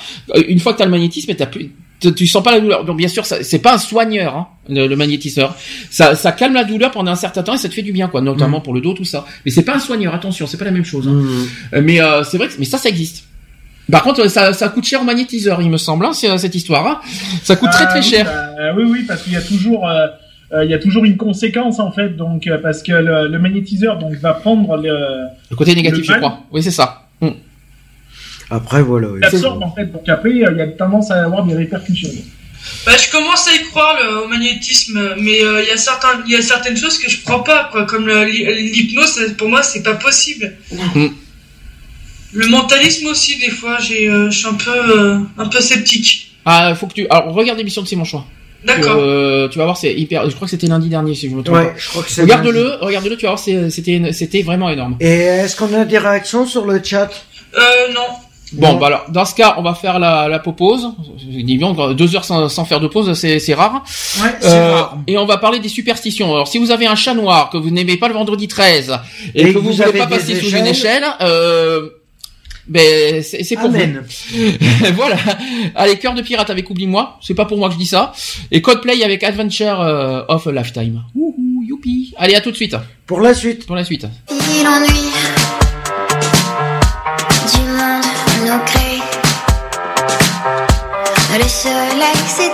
Une 0.48 0.58
fois 0.58 0.72
que 0.72 0.78
tu 0.78 0.82
as 0.82 0.86
le 0.86 0.92
magnétisme, 0.92 1.34
tu 1.34 1.46
plus 1.46 1.72
tu 2.16 2.26
sens 2.26 2.42
pas 2.42 2.50
la 2.50 2.60
douleur. 2.60 2.84
Donc 2.84 2.96
bien 2.96 3.06
sûr, 3.06 3.24
c'est 3.24 3.58
pas 3.60 3.74
un 3.74 3.78
soigneur, 3.78 4.34
hein, 4.36 4.48
le, 4.68 4.92
magnétiseur. 4.96 5.54
Ça, 5.88 6.16
ça 6.16 6.32
calme 6.32 6.54
la 6.54 6.64
douleur 6.64 6.90
pendant 6.90 7.12
un 7.12 7.16
certain 7.16 7.44
temps 7.44 7.54
et 7.54 7.58
ça 7.58 7.68
te 7.68 7.74
fait 7.74 7.82
du 7.82 7.92
bien, 7.92 8.08
quoi, 8.08 8.20
notamment 8.20 8.58
mm. 8.58 8.62
pour 8.64 8.74
le 8.74 8.80
dos, 8.80 8.92
tout 8.92 9.04
ça. 9.04 9.24
Mais 9.44 9.52
c'est 9.52 9.62
pas 9.62 9.76
un 9.76 9.78
soigneur. 9.78 10.12
Attention, 10.12 10.48
c'est 10.48 10.56
pas 10.56 10.64
la 10.64 10.72
même 10.72 10.84
chose. 10.84 11.06
Hein. 11.06 11.12
Mm. 11.12 11.80
Mais 11.80 12.00
c'est 12.24 12.38
vrai 12.38 12.48
que, 12.48 12.54
mais 12.58 12.64
ça, 12.64 12.76
ça 12.76 12.88
existe. 12.88 13.22
Par 13.90 14.02
contre, 14.02 14.28
ça, 14.28 14.52
ça 14.52 14.68
coûte 14.68 14.84
cher 14.84 15.00
au 15.00 15.04
magnétiseur, 15.04 15.60
il 15.60 15.70
me 15.70 15.76
semble, 15.76 16.06
hein, 16.06 16.12
cette 16.12 16.54
histoire. 16.54 16.86
Hein. 16.86 17.00
Ça 17.42 17.56
coûte 17.56 17.70
très 17.70 17.86
très 17.86 17.98
euh, 17.98 18.02
cher. 18.02 18.24
Bah, 18.24 18.72
oui, 18.76 18.84
oui, 18.86 19.04
parce 19.06 19.22
qu'il 19.22 19.32
y 19.32 19.36
a 19.36 19.42
toujours, 19.42 19.88
euh, 19.88 20.06
euh, 20.52 20.64
il 20.64 20.70
y 20.70 20.74
a 20.74 20.78
toujours 20.78 21.04
une 21.04 21.16
conséquence 21.16 21.80
en 21.80 21.90
fait, 21.90 22.10
donc 22.10 22.48
parce 22.62 22.82
que 22.82 22.92
le, 22.92 23.38
magnétiseur 23.38 23.98
donc 23.98 24.14
va 24.14 24.34
prendre 24.34 24.76
le, 24.76 25.26
le 25.50 25.56
côté 25.56 25.74
négatif, 25.74 26.04
je 26.04 26.12
crois. 26.12 26.40
Oui, 26.52 26.62
c'est 26.62 26.70
ça. 26.70 27.06
Hmm. 27.20 27.30
Après, 28.50 28.82
voilà. 28.82 29.08
Oui. 29.08 29.20
Il 29.20 29.24
absorbe 29.24 29.62
en 29.62 29.72
fait, 29.72 29.86
donc 29.86 30.08
après, 30.08 30.30
il 30.30 30.38
y 30.38 30.44
a 30.44 30.66
tendance 30.68 31.10
à 31.10 31.24
avoir 31.24 31.44
des 31.44 31.54
répercussions. 31.54 32.10
Bah, 32.86 32.92
je 32.96 33.10
commence 33.10 33.48
à 33.48 33.54
y 33.54 33.64
croire 33.64 33.96
le, 34.00 34.24
au 34.24 34.28
magnétisme, 34.28 35.16
mais 35.20 35.38
il 35.38 35.66
y 35.68 35.72
a 35.72 35.76
certains, 35.76 36.22
il 36.24 36.32
y 36.32 36.36
a 36.36 36.42
certaines 36.42 36.76
choses 36.76 36.98
que 36.98 37.10
je 37.10 37.20
crois 37.24 37.42
pas, 37.42 37.68
quoi, 37.72 37.84
comme 37.84 38.08
l'hypnose. 38.08 39.34
Pour 39.36 39.48
moi, 39.48 39.62
c'est 39.62 39.82
pas 39.82 39.94
possible. 39.94 40.54
Hmm. 40.70 41.08
Le 42.32 42.46
mentalisme 42.48 43.06
aussi, 43.06 43.38
des 43.38 43.50
fois, 43.50 43.78
j'ai, 43.78 44.08
euh, 44.08 44.30
je 44.30 44.38
suis 44.38 44.48
un 44.48 44.54
peu, 44.54 44.70
euh, 44.70 45.18
un 45.38 45.48
peu 45.48 45.60
sceptique. 45.60 46.32
Ah, 46.44 46.74
faut 46.74 46.86
que 46.86 46.94
tu. 46.94 47.06
Alors, 47.08 47.34
regarde 47.34 47.58
l'émission 47.58 47.82
de 47.82 47.86
Simon 47.86 48.04
Choix. 48.04 48.24
D'accord. 48.64 48.96
Euh, 48.96 49.48
tu 49.48 49.58
vas 49.58 49.64
voir, 49.64 49.76
c'est 49.76 49.92
hyper. 49.92 50.28
Je 50.28 50.34
crois 50.34 50.46
que 50.46 50.50
c'était 50.50 50.66
lundi 50.66 50.88
dernier, 50.88 51.14
si 51.14 51.28
je 51.28 51.34
me 51.34 51.42
trompe. 51.42 51.56
Ouais, 51.56 51.74
je 51.76 51.88
crois 51.88 52.02
que 52.02 52.10
c'est. 52.10 52.22
Regarde-le, 52.22 52.76
regarde-le, 52.80 53.16
tu 53.16 53.26
vas 53.26 53.32
voir, 53.32 53.38
c'était, 53.38 54.12
c'était 54.12 54.42
vraiment 54.42 54.70
énorme. 54.70 54.96
Et 55.00 55.06
est-ce 55.06 55.56
qu'on 55.56 55.72
a 55.74 55.84
des 55.84 55.98
réactions 55.98 56.46
sur 56.46 56.64
le 56.64 56.80
chat? 56.82 57.10
Euh, 57.56 57.92
non. 57.92 58.00
Bon, 58.52 58.74
bah 58.74 58.88
alors, 58.88 59.06
dans 59.08 59.24
ce 59.24 59.34
cas, 59.34 59.54
on 59.56 59.62
va 59.62 59.74
faire 59.74 59.98
la, 59.98 60.28
la 60.28 60.38
pause. 60.38 60.88
Deux 61.96 62.14
heures 62.14 62.24
sans, 62.24 62.48
sans 62.50 62.64
faire 62.66 62.80
de 62.80 62.86
pause, 62.86 63.14
c'est, 63.14 63.38
c'est 63.38 63.54
rare. 63.54 63.82
Ouais, 64.22 64.28
c'est 64.40 64.48
euh, 64.50 64.74
rare. 64.74 64.98
Et 65.06 65.16
on 65.16 65.24
va 65.24 65.38
parler 65.38 65.58
des 65.58 65.70
superstitions. 65.70 66.30
Alors, 66.32 66.48
si 66.48 66.58
vous 66.58 66.70
avez 66.70 66.86
un 66.86 66.94
chat 66.94 67.14
noir, 67.14 67.48
que 67.48 67.56
vous 67.56 67.70
n'aimez 67.70 67.96
pas 67.96 68.08
le 68.08 68.14
vendredi 68.14 68.48
13, 68.48 68.98
et, 69.34 69.54
que 69.54 69.58
vous 69.58 69.70
ne 69.70 69.74
voulez 69.74 69.98
pas 69.98 70.06
passer 70.06 70.38
sous 70.38 70.54
une 70.54 70.66
échelle, 70.66 71.04
euh, 71.22 71.88
ben 72.68 73.22
c'est 73.22 73.56
pour 73.56 73.70
vous. 73.70 73.78
voilà. 74.94 75.16
Allez, 75.74 75.96
cœur 75.98 76.14
de 76.14 76.22
pirate 76.22 76.50
avec 76.50 76.70
oublie-moi. 76.70 77.18
C'est 77.20 77.34
pas 77.34 77.44
pour 77.44 77.58
moi 77.58 77.68
que 77.68 77.74
je 77.74 77.78
dis 77.78 77.86
ça. 77.86 78.12
Et 78.50 78.62
Codeplay 78.62 79.02
avec 79.02 79.22
Adventure 79.24 79.80
euh, 79.80 80.22
of 80.28 80.46
a 80.46 80.52
Lifetime. 80.52 81.02
Ouhou, 81.14 81.62
youpi. 81.66 82.14
Allez, 82.16 82.34
à 82.34 82.40
tout 82.40 82.50
de 82.50 82.56
suite. 82.56 82.76
Pour 83.06 83.20
la 83.20 83.34
suite. 83.34 83.66
Pour 83.66 83.76
la 83.76 83.84
suite. 83.84 84.06
Le 91.34 91.48
soleil 91.48 92.51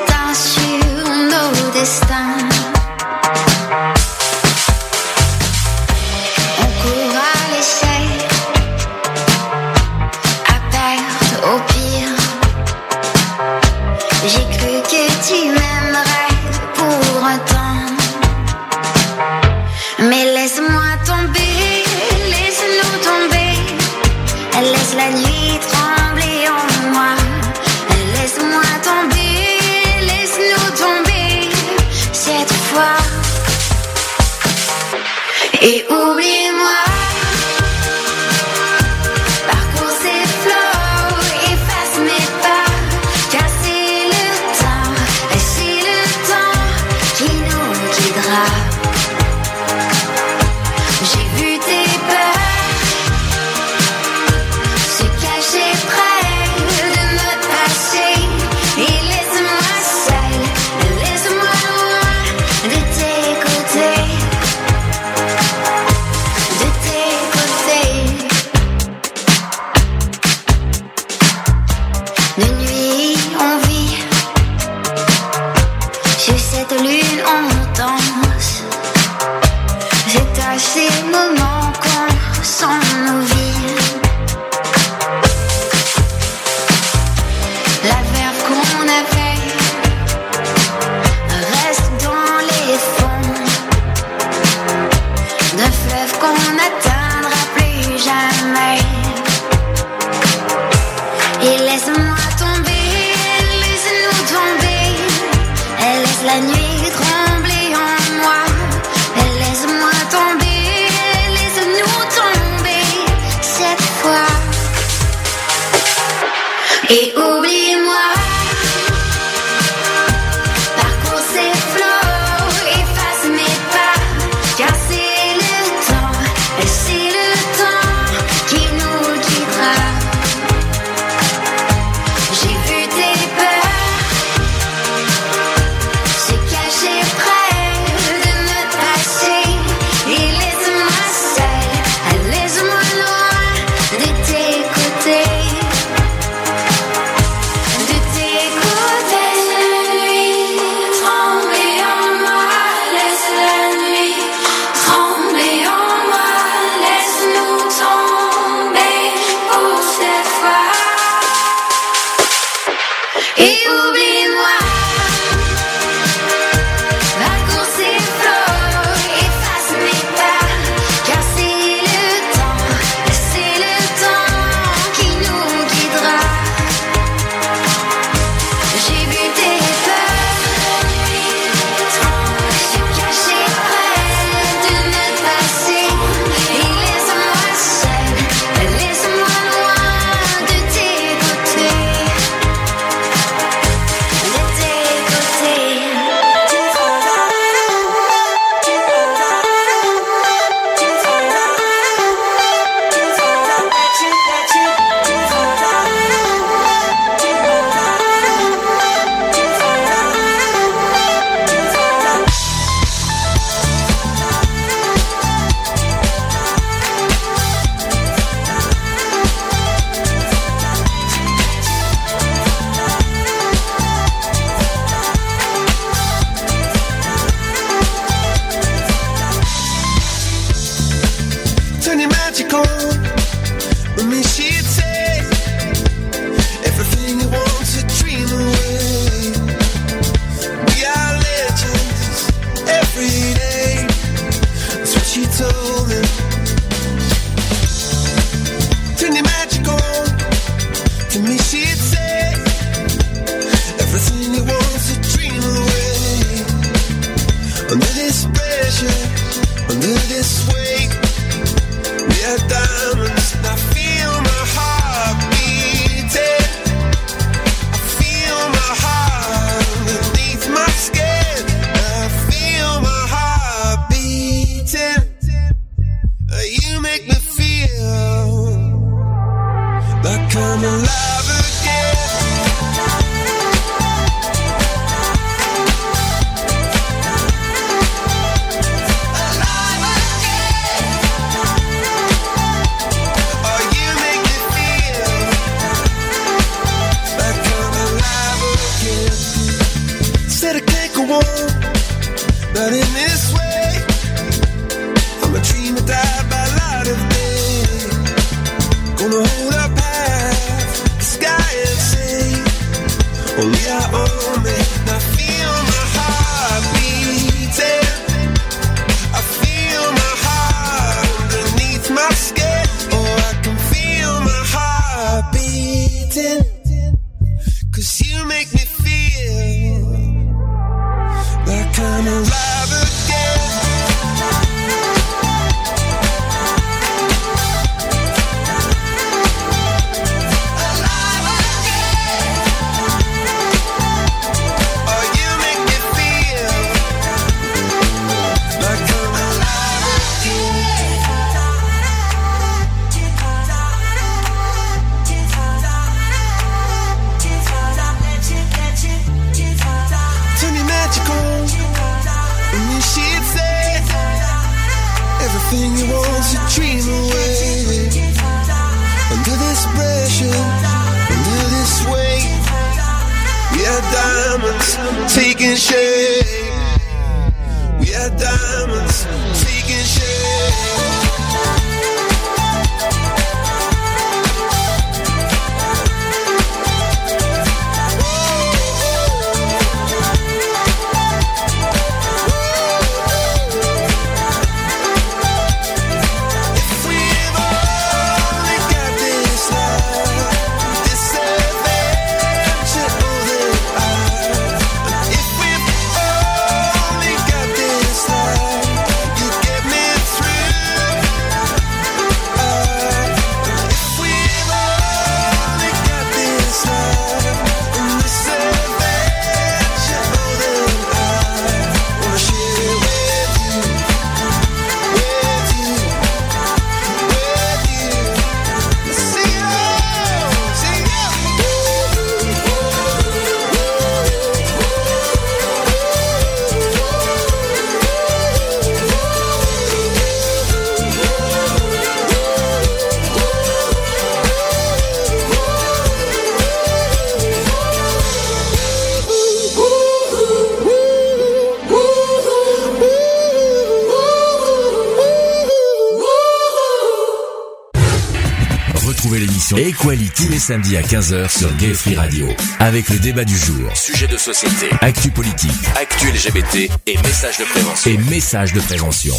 tous 460.19 460.29
les 460.29 460.39
samedis 460.41 460.77
à 460.77 460.83
15h 460.83 461.39
sur 461.39 461.57
Gay 461.59 461.73
Free 461.73 461.95
Radio. 461.95 462.27
Avec 462.59 462.89
le 462.89 462.99
débat 462.99 463.25
du 463.25 463.37
jour, 463.37 463.71
sujet 463.77 464.09
de 464.09 464.17
société, 464.17 464.67
actu 464.81 465.11
politique, 465.11 465.53
actu 465.81 466.09
LGBT 466.09 466.73
et 466.89 466.97
messages 466.97 467.39
de 467.39 467.45
prévention. 467.45 467.91
Et 467.93 467.99
messages 468.11 468.53
de 468.53 468.59
prévention. 468.59 469.15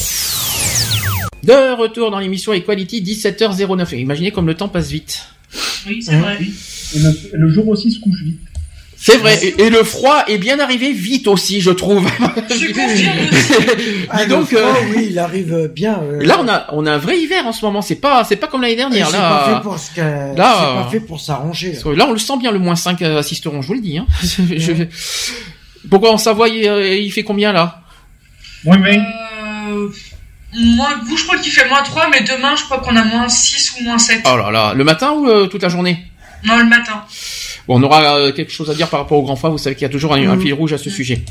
De 1.44 1.80
retour 1.80 2.12
dans 2.12 2.20
l'émission 2.20 2.52
Equality 2.52 3.02
17h09. 3.02 3.96
Et 3.96 4.00
imaginez 4.02 4.32
comme 4.32 4.46
le 4.46 4.56
temps 4.56 4.68
passe 4.68 4.90
vite. 4.90 5.26
Oui, 5.88 6.04
c'est 6.04 6.20
vrai. 6.20 6.38
Et 6.94 7.00
le, 7.00 7.10
et 7.12 7.38
le 7.38 7.50
jour 7.50 7.70
aussi 7.70 7.92
se 7.94 8.02
couche 8.02 8.22
vite. 8.22 8.42
C'est 9.02 9.18
vrai. 9.18 9.40
Et, 9.44 9.64
et 9.66 9.70
le 9.70 9.84
froid 9.84 10.24
est 10.28 10.38
bien 10.38 10.60
arrivé 10.60 10.92
vite 10.92 11.28
aussi, 11.28 11.62
je 11.62 11.72
trouve. 11.72 12.06
Je. 12.50 12.66
Ah, 14.12 14.26
donc, 14.26 14.52
le 14.52 14.58
froid, 14.58 14.70
euh, 14.72 14.94
oui, 14.96 15.08
il 15.12 15.20
arrive 15.20 15.72
bien. 15.74 16.00
euh, 16.04 16.24
Là, 16.26 16.38
on 16.42 16.48
a, 16.48 16.68
on 16.74 16.86
a 16.86 16.94
un 16.94 16.98
vrai 16.98 17.18
hiver 17.20 17.46
en 17.48 17.52
ce 17.54 17.64
moment. 17.64 17.82
C'est 17.82 17.96
pas, 17.96 18.24
c'est 18.24 18.36
pas 18.36 18.48
comme 18.48 18.62
l'année 18.62 18.76
dernière. 18.76 19.08
c'est 19.10 19.18
pas 19.18 19.44
fait 19.46 19.52
Là, 19.52 19.60
pour 19.62 19.80
ce 19.80 19.92
que- 19.92 20.02
là, 20.02 20.34
c'est 20.36 20.38
pas 20.38 20.86
euh, 20.88 20.90
fait 20.90 21.00
pour 21.00 21.20
s'arranger. 21.20 21.74
Là, 21.96 22.08
on 22.10 22.14
le 22.14 22.18
sent 22.20 22.38
bien 22.40 22.52
le 22.52 22.60
moins 22.60 22.76
5 22.76 23.02
assisteront, 23.02 23.62
je 23.62 23.68
vous 23.68 23.76
le 23.76 23.82
dis. 23.82 23.98
Hein. 23.98 24.06
Je- 24.22 24.86
Pourquoi 25.90 26.12
en 26.12 26.18
Savoie, 26.18 26.50
il, 26.50 26.64
il 26.66 27.12
fait 27.12 27.24
combien 27.24 27.54
là? 27.54 27.82
Oui, 28.66 28.78
mais 28.82 28.98
Euh, 29.00 29.88
moi, 30.54 30.90
vous, 31.06 31.16
je 31.16 31.24
crois 31.26 31.38
qu'il 31.38 31.52
fait 31.54 31.68
moins 31.70 31.84
3, 31.84 32.10
mais 32.12 32.22
demain, 32.22 32.56
je 32.58 32.64
crois 32.64 32.80
qu'on 32.80 32.96
a 32.96 33.04
moins 33.06 33.30
6 33.30 33.76
ou 33.80 33.84
moins 33.84 33.98
7. 33.98 34.22
Oh 34.26 34.36
là 34.36 34.52
là, 34.52 34.74
le 34.74 34.84
matin 34.84 35.12
ou 35.12 35.28
euh, 35.30 35.48
toute 35.48 35.62
la 35.64 35.70
journée? 35.70 36.00
Non, 36.44 36.58
le 36.58 36.66
matin. 36.66 37.04
Bon, 37.70 37.80
on 37.80 37.84
aura 37.84 38.18
euh, 38.18 38.32
quelque 38.32 38.52
chose 38.52 38.70
à 38.72 38.74
dire 38.74 38.88
par 38.90 39.00
rapport 39.00 39.18
au 39.20 39.22
grand 39.22 39.36
froid. 39.36 39.52
Vous 39.52 39.60
savez 39.60 39.76
qu'il 39.76 39.84
y 39.84 39.86
a 39.86 39.90
toujours 39.90 40.14
un, 40.16 40.28
un 40.28 40.36
Mm. 40.36 40.42
fil 40.42 40.54
rouge 40.56 40.74
à 40.74 40.80
ce 40.80 40.90
sujet. 40.90 41.22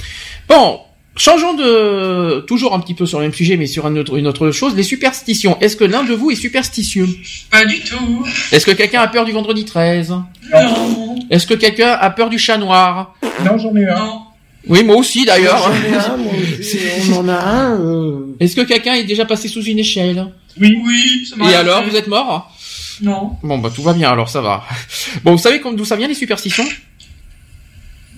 Bon, 0.48 0.78
changeons 1.16 1.55
de 1.55 2.44
toujours 2.47 2.74
un 2.74 2.78
petit 2.81 2.94
peu 2.94 3.06
sur 3.06 3.19
le 3.19 3.24
même 3.24 3.35
sujet, 3.35 3.56
mais 3.56 3.66
sur 3.66 3.86
un 3.86 3.97
autre- 3.97 4.16
une 4.16 4.28
autre 4.28 4.52
chose. 4.52 4.77
Les 4.77 4.85
superstitions. 4.85 5.59
Est-ce 5.60 5.74
que 5.77 5.82
l'un 5.85 6.05
de 6.05 6.15
vous 6.15 6.31
est 6.31 6.36
superstitieux? 6.36 7.09
Pas 7.51 7.65
du 7.65 7.81
tout. 7.81 8.24
Est-ce 8.52 8.65
que 8.65 8.70
quelqu'un 8.70 9.01
a 9.01 9.09
peur 9.09 9.24
du 9.24 9.32
vendredi 9.32 9.65
13 9.65 10.10
Non. 10.10 11.16
Est-ce 11.28 11.47
que 11.48 11.55
quelqu'un 11.55 11.90
a 12.01 12.09
peur 12.10 12.31
du 12.31 12.39
chat 12.39 12.56
noir? 12.56 13.15
Non, 13.44 13.59
j'en 13.59 13.74
ai 13.77 13.86
un. 13.86 13.97
Non. 13.97 14.20
Oui, 14.69 14.85
moi 14.85 14.97
aussi 14.97 15.24
d'ailleurs. 15.24 15.59
J'en 15.60 15.90
ai 15.90 15.97
un, 15.97 16.16
moi 16.23 16.32
aussi, 16.60 16.78
on 17.12 17.16
en 17.20 17.28
a 17.28 17.35
un. 17.36 17.81
euh, 17.81 18.36
Est-ce 18.39 18.55
que 18.55 18.60
quelqu'un 18.62 18.94
est 18.94 19.05
déjà 19.05 19.24
passé 19.24 19.48
sous 19.48 19.62
une 19.65 19.78
échelle? 19.81 20.27
Oui. 20.60 20.77
Oui, 20.86 21.27
ça 21.28 21.51
Et 21.51 21.55
alors, 21.55 21.82
vous 21.85 21.97
êtes 21.97 22.06
mort? 22.09 22.52
Non. 23.02 23.36
Bon, 23.42 23.58
bah 23.58 23.70
tout 23.74 23.82
va 23.82 23.92
bien, 23.92 24.10
alors 24.10 24.28
ça 24.28 24.40
va. 24.40 24.64
Bon, 25.24 25.32
vous 25.32 25.38
savez 25.38 25.60
comme 25.60 25.76
d'où 25.76 25.84
ça 25.84 25.96
vient 25.96 26.08
les 26.08 26.14
superstitions? 26.14 26.64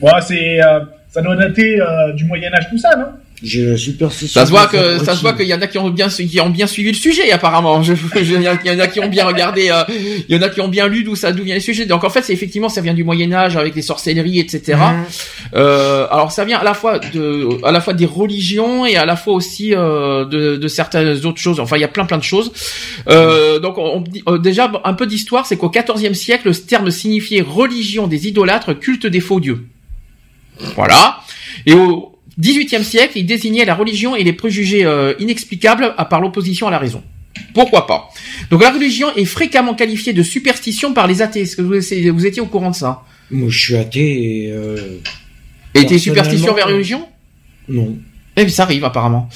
Bon, 0.00 0.10
c'est, 0.26 0.62
euh, 0.62 0.80
ça 1.08 1.20
doit 1.22 1.36
dater 1.36 1.80
euh, 1.80 2.12
du 2.12 2.24
Moyen 2.24 2.52
Âge 2.54 2.68
tout 2.70 2.78
ça, 2.78 2.96
non? 2.96 3.12
J'ai 3.42 3.64
la 3.64 3.76
superstition. 3.78 4.38
Ça 4.40 4.44
se 4.44 4.50
voit 4.50 4.66
que 4.66 4.98
ça 5.02 5.16
se 5.16 5.22
voit 5.22 5.32
qu'il 5.32 5.46
y 5.46 5.54
en 5.54 5.62
a 5.62 5.66
qui 5.66 5.78
ont 5.78 5.88
bien 5.88 6.08
qui 6.08 6.40
ont 6.40 6.50
bien 6.50 6.66
suivi 6.66 6.90
le 6.90 6.96
sujet 6.96 7.32
apparemment. 7.32 7.82
Je, 7.90 7.94
je- 7.94 8.34
il 8.34 8.42
y 8.42 8.70
en 8.70 8.78
a 8.78 8.86
qui 8.86 9.00
ont 9.00 9.08
bien 9.08 9.24
regardé, 9.26 9.70
euh, 9.70 9.82
il 10.28 10.36
y 10.36 10.38
en 10.38 10.42
a 10.42 10.50
qui 10.50 10.60
ont 10.60 10.68
bien 10.68 10.86
lu 10.88 11.04
d'où 11.04 11.16
ça 11.16 11.32
d'où 11.32 11.42
vient 11.42 11.54
les 11.54 11.60
sujets. 11.60 11.86
Donc 11.86 12.04
en 12.04 12.10
fait, 12.10 12.22
c'est 12.22 12.34
effectivement 12.34 12.68
ça 12.68 12.82
vient 12.82 12.92
du 12.92 13.02
Moyen 13.02 13.32
Âge 13.32 13.56
avec 13.56 13.74
les 13.74 13.80
sorcelleries, 13.82 14.40
etc. 14.40 14.78
Mhm. 14.78 15.04
Euh, 15.54 16.06
alors 16.10 16.32
ça 16.32 16.44
vient 16.44 16.58
à 16.58 16.64
la 16.64 16.74
fois 16.74 16.98
de 16.98 17.48
à 17.64 17.72
la 17.72 17.80
fois 17.80 17.94
des 17.94 18.04
religions 18.04 18.84
et 18.84 18.96
à 18.96 19.06
la 19.06 19.16
fois 19.16 19.32
aussi 19.34 19.74
euh, 19.74 20.26
de, 20.26 20.56
de 20.56 20.68
certaines 20.68 21.24
autres 21.24 21.40
choses. 21.40 21.60
Enfin, 21.60 21.76
il 21.76 21.80
y 21.80 21.84
a 21.84 21.88
plein 21.88 22.04
plein 22.04 22.18
de 22.18 22.22
choses. 22.22 22.52
Euh, 23.08 23.58
donc 23.58 23.78
on, 23.78 23.84
on 23.96 24.00
dit- 24.02 24.22
déjà 24.42 24.70
un 24.84 24.92
peu 24.94 25.06
d'histoire, 25.06 25.46
c'est 25.46 25.56
qu'au 25.56 25.70
XIVe 25.70 26.12
siècle, 26.12 26.52
ce 26.54 26.60
terme 26.60 26.90
signifiait 26.90 27.40
religion 27.40 28.06
des 28.06 28.28
idolâtres, 28.28 28.78
culte 28.78 29.06
des 29.06 29.20
faux 29.20 29.40
dieux. 29.40 29.64
Voilà. 30.76 31.20
Et 31.66 31.72
au 31.72 32.09
XVIIIe 32.38 32.84
siècle, 32.84 33.12
il 33.16 33.26
désignait 33.26 33.64
la 33.64 33.74
religion 33.74 34.14
et 34.16 34.24
les 34.24 34.32
préjugés 34.32 34.84
euh, 34.84 35.14
inexplicables 35.18 35.94
à 35.96 36.04
par 36.04 36.20
l'opposition 36.20 36.68
à 36.68 36.70
la 36.70 36.78
raison. 36.78 37.02
Pourquoi 37.54 37.86
pas? 37.86 38.10
Donc 38.50 38.62
la 38.62 38.70
religion 38.70 39.08
est 39.16 39.24
fréquemment 39.24 39.74
qualifiée 39.74 40.12
de 40.12 40.22
superstition 40.22 40.92
par 40.92 41.06
les 41.06 41.22
athées. 41.22 41.42
Est-ce 41.42 41.56
que 41.56 41.62
vous, 41.62 42.14
vous 42.14 42.26
étiez 42.26 42.42
au 42.42 42.46
courant 42.46 42.70
de 42.70 42.76
ça? 42.76 43.02
Moi, 43.30 43.48
je 43.48 43.58
suis 43.58 43.76
athée 43.76 44.44
et. 44.44 44.52
Euh... 44.52 44.98
Et 45.72 45.80
t'es 45.80 45.94
Personnellement, 45.94 45.98
superstition 45.98 46.54
vers 46.54 46.66
religion? 46.66 47.08
Non. 47.68 47.96
Eh 48.36 48.44
bien, 48.44 48.54
ça 48.54 48.62
arrive 48.62 48.84
apparemment. 48.84 49.28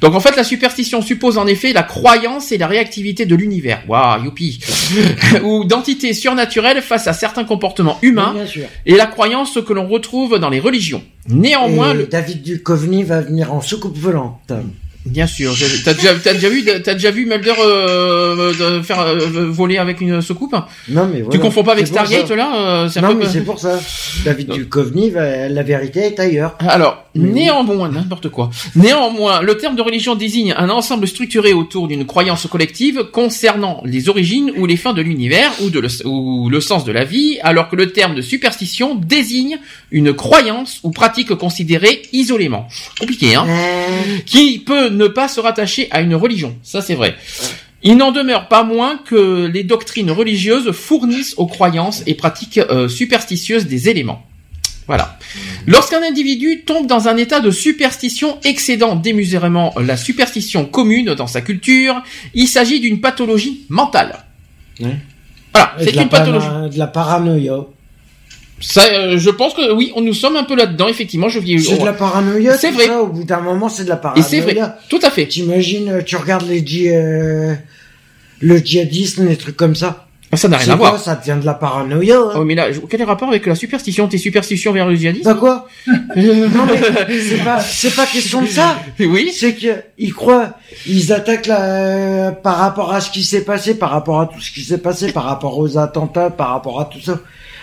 Donc 0.00 0.14
en 0.14 0.20
fait, 0.20 0.36
la 0.36 0.44
superstition 0.44 1.02
suppose 1.02 1.36
en 1.36 1.46
effet 1.46 1.72
la 1.72 1.82
croyance 1.82 2.52
et 2.52 2.58
la 2.58 2.66
réactivité 2.68 3.26
de 3.26 3.34
l'univers. 3.34 3.82
Waouh, 3.88 4.24
youpi 4.24 4.60
Ou 5.44 5.64
d'entités 5.64 6.12
surnaturelles 6.14 6.80
face 6.80 7.06
à 7.08 7.12
certains 7.12 7.44
comportements 7.44 7.98
humains 8.02 8.30
Oui, 8.34 8.40
bien 8.42 8.46
sûr. 8.46 8.66
et 8.86 8.94
la 8.94 9.06
croyance 9.06 9.58
que 9.66 9.72
l'on 9.72 9.88
retrouve 9.88 10.38
dans 10.38 10.48
les 10.50 10.60
religions. 10.60 11.02
Néanmoins, 11.28 11.90
Et 11.92 11.96
le... 11.98 12.06
David 12.06 12.42
Duchovny 12.42 13.02
va 13.02 13.20
venir 13.20 13.52
en 13.52 13.60
soucoupe 13.60 13.98
volante. 13.98 14.52
bien 15.04 15.26
sûr, 15.26 15.52
t'as 15.84 15.94
déjà, 15.94 16.14
t'as 16.14 16.32
déjà 16.34 16.48
vu, 16.48 16.64
t'as 16.64 16.94
déjà 16.94 17.10
vu 17.10 17.26
Mulder 17.26 17.52
euh, 17.58 18.78
de 18.78 18.82
faire 18.82 19.00
euh, 19.00 19.18
voler 19.50 19.78
avec 19.78 20.00
une 20.00 20.22
soucoupe? 20.22 20.54
Non, 20.88 21.06
mais 21.06 21.18
Tu 21.18 21.22
voilà. 21.24 21.40
confonds 21.40 21.64
pas 21.64 21.72
avec 21.72 21.86
Stargate 21.88 22.30
là 22.30 22.56
euh, 22.84 22.88
c'est 22.88 23.00
un 23.00 23.02
Non, 23.02 23.08
peu- 23.08 23.24
mais 23.24 23.26
c'est 23.30 23.40
pour 23.44 23.58
ça. 23.58 23.78
David 24.24 24.50
Duchovny, 24.50 25.10
va... 25.10 25.48
la 25.48 25.62
vérité 25.64 26.00
est 26.06 26.20
ailleurs. 26.20 26.54
Alors. 26.60 27.02
Néanmoins, 27.16 27.88
n'importe 27.88 28.28
quoi. 28.28 28.50
Néanmoins, 28.74 29.42
le 29.42 29.56
terme 29.56 29.76
de 29.76 29.82
religion 29.82 30.14
désigne 30.14 30.54
un 30.56 30.70
ensemble 30.70 31.08
structuré 31.08 31.52
autour 31.52 31.88
d'une 31.88 32.06
croyance 32.06 32.46
collective 32.46 33.04
concernant 33.12 33.82
les 33.84 34.08
origines 34.08 34.52
ou 34.56 34.66
les 34.66 34.76
fins 34.76 34.92
de 34.92 35.02
l'univers 35.02 35.52
ou, 35.62 35.70
de 35.70 35.80
le, 35.80 36.06
ou 36.06 36.48
le 36.48 36.60
sens 36.60 36.84
de 36.84 36.92
la 36.92 37.04
vie, 37.04 37.38
alors 37.42 37.68
que 37.68 37.76
le 37.76 37.92
terme 37.92 38.14
de 38.14 38.22
superstition 38.22 38.94
désigne 38.94 39.58
une 39.90 40.12
croyance 40.12 40.80
ou 40.82 40.90
pratique 40.90 41.34
considérée 41.34 42.02
isolément. 42.12 42.68
Compliqué, 42.98 43.34
hein? 43.34 43.46
Qui 44.24 44.58
peut 44.58 44.88
ne 44.88 45.08
pas 45.08 45.28
se 45.28 45.40
rattacher 45.40 45.88
à 45.90 46.00
une 46.00 46.14
religion. 46.14 46.56
Ça, 46.62 46.80
c'est 46.80 46.94
vrai. 46.94 47.16
Il 47.82 47.96
n'en 47.96 48.10
demeure 48.10 48.48
pas 48.48 48.64
moins 48.64 48.96
que 48.96 49.46
les 49.46 49.62
doctrines 49.62 50.10
religieuses 50.10 50.72
fournissent 50.72 51.34
aux 51.36 51.46
croyances 51.46 52.02
et 52.06 52.14
pratiques 52.14 52.58
euh, 52.58 52.88
superstitieuses 52.88 53.66
des 53.66 53.88
éléments. 53.88 54.22
Voilà. 54.86 55.18
Lorsqu'un 55.66 56.02
individu 56.02 56.62
tombe 56.64 56.86
dans 56.86 57.08
un 57.08 57.16
état 57.16 57.40
de 57.40 57.50
superstition 57.50 58.38
excédant 58.44 58.94
démesurément 58.94 59.74
la 59.80 59.96
superstition 59.96 60.64
commune 60.64 61.14
dans 61.14 61.26
sa 61.26 61.40
culture, 61.40 62.00
il 62.34 62.46
s'agit 62.46 62.78
d'une 62.80 63.00
pathologie 63.00 63.64
mentale. 63.68 64.24
Ouais. 64.80 64.96
Voilà, 65.52 65.72
et 65.80 65.84
c'est 65.84 65.94
une 65.96 66.08
pathologie. 66.08 66.46
De 66.72 66.78
la 66.78 66.86
paranoïa. 66.86 67.66
Ça, 68.60 68.84
euh, 68.86 69.18
je 69.18 69.28
pense 69.28 69.52
que 69.54 69.72
oui, 69.72 69.92
on 69.96 70.00
nous 70.00 70.14
sommes 70.14 70.36
un 70.36 70.44
peu 70.44 70.54
là-dedans, 70.56 70.88
effectivement. 70.88 71.28
Je. 71.28 71.40
C'est 71.40 71.78
de 71.78 71.84
la 71.84 71.92
paranoïa. 71.92 72.56
C'est 72.56 72.70
vrai. 72.70 72.86
ça, 72.86 73.02
au 73.02 73.08
bout 73.08 73.24
d'un 73.24 73.40
moment, 73.40 73.68
c'est 73.68 73.84
de 73.84 73.88
la 73.90 73.96
Et 73.96 74.00
paranoïa. 74.00 74.26
c'est 74.26 74.40
vrai, 74.40 74.56
tout 74.88 75.00
à 75.02 75.10
fait. 75.10 75.26
T'imagines, 75.26 75.88
euh, 75.90 76.02
tu 76.02 76.16
regardes 76.16 76.48
les 76.48 76.62
dji- 76.62 76.90
euh, 76.90 77.54
le 78.40 78.58
djihadisme, 78.58 79.26
les 79.28 79.36
trucs 79.36 79.56
comme 79.56 79.74
ça. 79.74 80.05
Ça 80.34 80.48
n'a 80.48 80.56
rien 80.58 80.74
à 80.74 80.76
quoi, 80.76 80.90
voir. 80.90 81.00
Ça 81.00 81.14
devient 81.14 81.38
de 81.40 81.46
la 81.46 81.54
paranoïa. 81.54 82.16
hein. 82.18 82.32
Oh, 82.36 82.44
mais 82.44 82.54
là, 82.54 82.66
quel 82.90 83.00
est 83.00 83.04
le 83.04 83.08
rapport 83.08 83.28
avec 83.28 83.46
la 83.46 83.54
superstition? 83.54 84.08
Tes 84.08 84.18
superstitions 84.18 84.72
vers 84.72 84.86
le 84.88 84.94
djihadisme 84.96 85.24
Bah 85.24 85.34
quoi 85.38 85.68
Non 85.86 86.66
mais 86.66 86.80
c'est 87.20 87.44
pas 87.44 87.60
c'est 87.60 87.94
pas 87.94 88.06
question 88.06 88.42
de 88.42 88.46
ça. 88.48 88.76
Oui. 89.00 89.30
C'est 89.34 89.54
que 89.54 89.82
ils 89.98 90.12
croient, 90.12 90.50
ils 90.86 91.12
attaquent 91.12 91.46
la, 91.46 92.32
par 92.32 92.56
rapport 92.56 92.92
à 92.92 93.00
ce 93.00 93.10
qui 93.10 93.22
s'est 93.22 93.44
passé, 93.44 93.74
par 93.78 93.90
rapport 93.90 94.20
à 94.20 94.26
tout 94.26 94.40
ce 94.40 94.50
qui 94.50 94.62
s'est 94.62 94.78
passé, 94.78 95.12
par 95.12 95.24
rapport 95.24 95.56
aux 95.58 95.78
attentats, 95.78 96.30
par 96.30 96.50
rapport 96.50 96.80
à 96.80 96.86
tout 96.86 97.00
ça. 97.00 97.20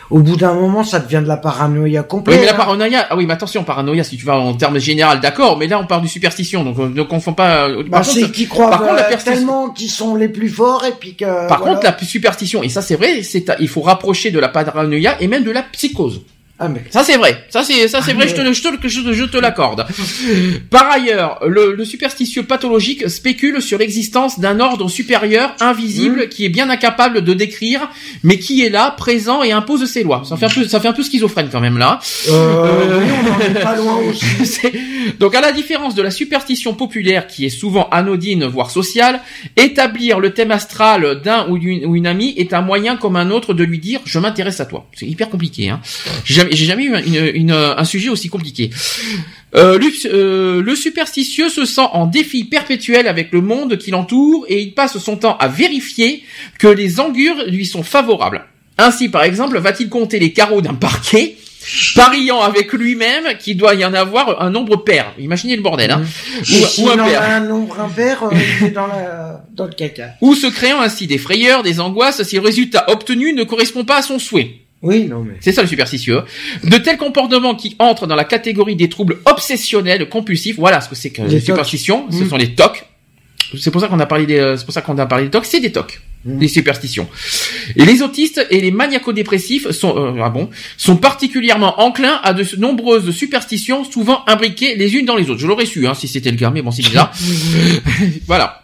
Au 0.10 0.20
bout 0.20 0.36
d'un 0.36 0.54
moment, 0.54 0.84
ça 0.84 1.00
devient 1.00 1.22
de 1.24 1.28
la 1.28 1.38
paranoïa 1.38 2.02
Oui, 2.02 2.08
complète. 2.08 2.40
mais 2.40 2.46
la 2.46 2.52
hein. 2.54 2.56
paranoïa, 2.56 3.08
ah 3.10 3.16
oui, 3.16 3.26
mais 3.26 3.34
attention, 3.34 3.64
paranoïa, 3.64 4.04
si 4.04 4.18
tu 4.18 4.26
vas 4.26 4.38
en 4.38 4.54
termes 4.54 4.78
général, 4.78 5.20
d'accord, 5.22 5.58
mais 5.58 5.68
là, 5.68 5.80
on 5.80 5.86
parle 5.88 6.04
de 6.04 6.08
superstition, 6.08 6.64
donc 6.64 6.78
euh, 6.80 6.90
ne 6.90 7.02
confond 7.04 7.34
pas. 7.34 7.68
euh, 7.70 7.84
Bah, 7.84 7.98
par 8.00 8.06
c'est 8.06 8.30
qu'ils 8.32 8.48
croient 8.50 8.70
par 8.70 8.82
contre, 8.82 8.96
la 8.96 9.12
euh, 9.12 9.18
tellement 9.24 9.70
qu'ils 9.70 9.90
sont 9.90 10.16
les 10.16 10.30
plus 10.30 10.50
forts 10.50 10.86
et 10.86 10.92
puis 10.92 11.16
que. 11.16 11.26
par 11.48 11.60
voilà. 11.60 11.76
contre, 11.76 11.86
la 11.86 11.98
superstition, 12.06 12.62
et 12.64 12.70
ça 12.70 12.82
c'est 12.82 12.96
vrai, 12.96 13.24
c'est 13.24 13.46
il 13.60 13.68
faut 13.70 13.82
rapprocher 13.82 14.30
de 14.32 14.40
la 14.40 14.50
paranoïa 14.50 15.16
et 15.22 15.28
même 15.28 15.44
de 15.44 15.52
la 15.52 15.64
psychose. 15.64 16.22
Ah 16.66 16.70
mais 16.70 16.82
Ça 16.90 17.04
c'est 17.04 17.18
vrai, 17.18 17.46
ça 17.50 17.64
c'est 17.64 17.88
ça 17.88 18.02
c'est 18.02 18.12
Ah, 18.12 18.14
vrai, 18.16 18.26
mais- 18.26 18.30
je 18.32 18.36
te, 18.36 18.54
je 18.54 18.62
te, 18.78 18.88
je, 18.88 19.02
te- 19.02 19.14
je 19.14 19.24
te 19.26 19.38
l'accorde. 19.38 19.86
Par 20.70 20.90
ailleurs, 20.92 21.40
le, 21.46 21.74
le 21.76 21.86
superstitieux 21.86 22.44
pathologique 22.44 23.10
spécule 23.10 23.62
sur 23.62 23.78
l'existence 23.78 24.40
d'un 24.40 24.60
ordre 24.60 24.90
supérieur 24.90 25.50
Mmh. 25.60 25.64
invisible 25.64 26.30
qui 26.30 26.46
est 26.46 26.50
bien 26.50 26.70
incapable 26.70 27.22
de 27.24 27.34
décrire, 27.34 27.90
mais 28.24 28.38
qui 28.40 28.64
est 28.64 28.70
là, 28.70 28.92
présent 28.92 29.44
et 29.44 29.52
impose 29.52 29.86
ses 29.86 30.04
lois. 30.04 30.24
Ça 30.28 30.38
fait 30.38 30.46
un 30.46 30.50
peu, 30.50 30.68
ça 30.68 30.80
fait 30.80 30.88
un 30.88 30.94
peu 30.94 31.04
schizophrène 31.04 31.50
quand 31.52 31.60
même 31.60 31.78
là. 31.78 32.00
euh, 32.30 33.00
oui, 33.00 33.06
on 33.28 33.34
en 33.34 33.40
est 33.40 33.60
pas 33.62 33.76
loin 33.76 33.98
aussi. 34.10 34.26
C'est- 34.46 34.74
Donc 35.20 35.36
à 35.36 35.42
la 35.42 35.52
différence 35.52 35.96
de 35.96 36.02
la 36.02 36.12
superstition 36.12 36.74
populaire 36.74 37.28
qui 37.28 37.46
est 37.46 37.50
souvent 37.50 37.88
anodine 37.90 38.46
voire 38.46 38.72
sociale, 38.72 39.20
établir 39.58 40.20
le 40.20 40.32
thème 40.34 40.52
astral 40.52 41.22
d'un 41.24 41.48
ou 41.50 41.58
d'une 41.58 41.86
ou 41.86 41.96
une 41.96 42.08
amie 42.08 42.34
est 42.38 42.54
un 42.54 42.62
moyen 42.62 42.96
comme 42.96 43.16
un 43.16 43.30
autre 43.32 43.54
de 43.54 43.64
lui 43.64 43.80
dire 43.80 44.00
je 44.06 44.20
m'intéresse 44.20 44.60
à 44.60 44.66
toi. 44.66 44.88
C'est 44.94 45.06
hyper 45.08 45.30
compliqué 45.30 45.70
hein. 45.70 45.82
Jamais, 46.26 46.53
j'ai 46.56 46.66
jamais 46.66 46.86
eu 46.86 46.96
une- 47.06 47.32
une- 47.36 47.52
un 47.52 47.84
sujet 47.86 48.10
aussi 48.10 48.30
compliqué. 48.30 48.70
Euh, 49.56 49.78
le, 49.78 49.88
euh, 50.06 50.62
le 50.64 50.76
superstitieux 50.76 51.50
se 51.50 51.66
sent 51.66 51.86
en 51.94 52.08
défi 52.08 52.44
perpétuel 52.44 53.08
avec 53.08 53.32
le 53.32 53.42
monde 53.42 53.78
qui 53.78 53.92
l'entoure 53.92 54.46
et 54.50 54.62
il 54.62 54.74
passe 54.74 54.98
son 54.98 55.16
temps 55.18 55.38
à 55.38 55.48
vérifier 55.48 56.24
que 56.60 56.68
les 56.68 57.00
angures 57.00 57.44
lui 57.48 57.66
sont 57.66 57.84
favorables. 57.84 58.46
Ainsi, 58.80 59.10
par 59.10 59.24
exemple, 59.24 59.60
va-t-il 59.60 59.90
compter 59.90 60.18
les 60.18 60.34
carreaux 60.34 60.62
d'un 60.62 60.74
parquet 60.74 61.36
pariant 61.96 62.42
avec 62.42 62.74
lui-même 62.74 63.38
qu'il 63.40 63.56
doit 63.56 63.76
y 63.76 63.86
en 63.86 63.94
avoir 63.94 64.42
un 64.42 64.50
nombre 64.50 64.78
pair? 64.84 65.14
Imaginez 65.20 65.56
le 65.56 65.62
bordel, 65.62 65.92
hein. 65.92 66.02
Et 66.52 66.64
Ou, 66.82 66.86
ou 66.86 66.90
un 66.90 66.98
pair. 66.98 67.22
un 67.22 67.40
nombre 67.42 67.80
impair, 67.80 68.24
euh, 68.24 68.70
dans 68.74 68.88
la 68.88 69.46
dans 69.54 69.66
le 69.66 69.74
caca. 69.74 70.16
Ou 70.22 70.34
se 70.34 70.48
créant 70.48 70.82
ainsi 70.82 71.06
des 71.06 71.20
frayeurs, 71.20 71.62
des 71.62 71.80
angoisses 71.80 72.24
si 72.24 72.36
le 72.36 72.42
résultat 72.42 72.86
obtenu 72.90 73.34
ne 73.34 73.44
correspond 73.44 73.86
pas 73.86 73.98
à 73.98 74.02
son 74.02 74.18
souhait. 74.18 74.56
Oui, 74.84 75.06
non 75.06 75.24
mais. 75.24 75.36
C'est 75.40 75.54
ça 75.54 75.62
le 75.62 75.68
superstitieux. 75.68 76.22
De 76.64 76.78
tels 76.78 76.98
comportements 76.98 77.56
qui 77.56 77.76
entrent 77.80 78.06
dans 78.06 78.16
la 78.16 78.26
catégorie 78.26 78.76
des 78.76 78.90
troubles 78.90 79.20
obsessionnels 79.26 80.10
compulsifs. 80.10 80.58
Voilà 80.58 80.82
ce 80.82 80.90
que 80.90 80.96
c'est 80.96 81.10
que 81.10 81.22
Les 81.24 81.40
superstitions. 81.40 82.06
Ce 82.12 82.26
sont 82.26 82.38
les 82.38 82.54
tocs. 82.54 82.86
C'est 83.60 83.72
pour 83.72 83.82
ça 83.82 83.88
qu'on 83.88 84.00
a 84.00 84.06
parlé 84.06 84.26
des, 84.26 84.40
euh, 84.40 84.58
c'est 84.58 84.66
pour 84.66 84.74
ça 84.74 84.82
qu'on 84.82 84.98
a 84.98 85.06
parlé 85.06 85.26
des 85.26 85.30
tocs. 85.30 85.46
C'est 85.46 85.60
des 85.60 85.72
tocs. 85.72 86.02
Mm. 86.26 86.40
Les 86.40 86.48
superstitions. 86.48 87.08
Et 87.76 87.86
les 87.86 88.02
autistes 88.02 88.46
et 88.50 88.60
les 88.62 88.72
maniaco-dépressifs 88.72 89.70
sont, 89.72 89.96
euh, 89.98 90.22
ah 90.24 90.30
bon, 90.30 90.50
sont 90.78 90.96
particulièrement 90.98 91.80
enclins 91.82 92.20
à 92.24 92.34
de 92.34 92.44
nombreuses 92.58 93.12
superstitions, 93.12 93.84
souvent 93.84 94.24
imbriquées 94.28 94.76
les 94.76 94.96
unes 94.96 95.06
dans 95.06 95.16
les 95.16 95.30
autres. 95.30 95.40
Je 95.40 95.48
l'aurais 95.48 95.66
su, 95.66 95.86
hein, 95.88 95.94
si 95.94 96.08
c'était 96.08 96.32
le 96.32 96.38
cas, 96.38 96.50
mais 96.50 96.62
bon, 96.62 96.72
c'est 96.72 96.82
bizarre. 96.84 97.12
voilà. 98.28 98.64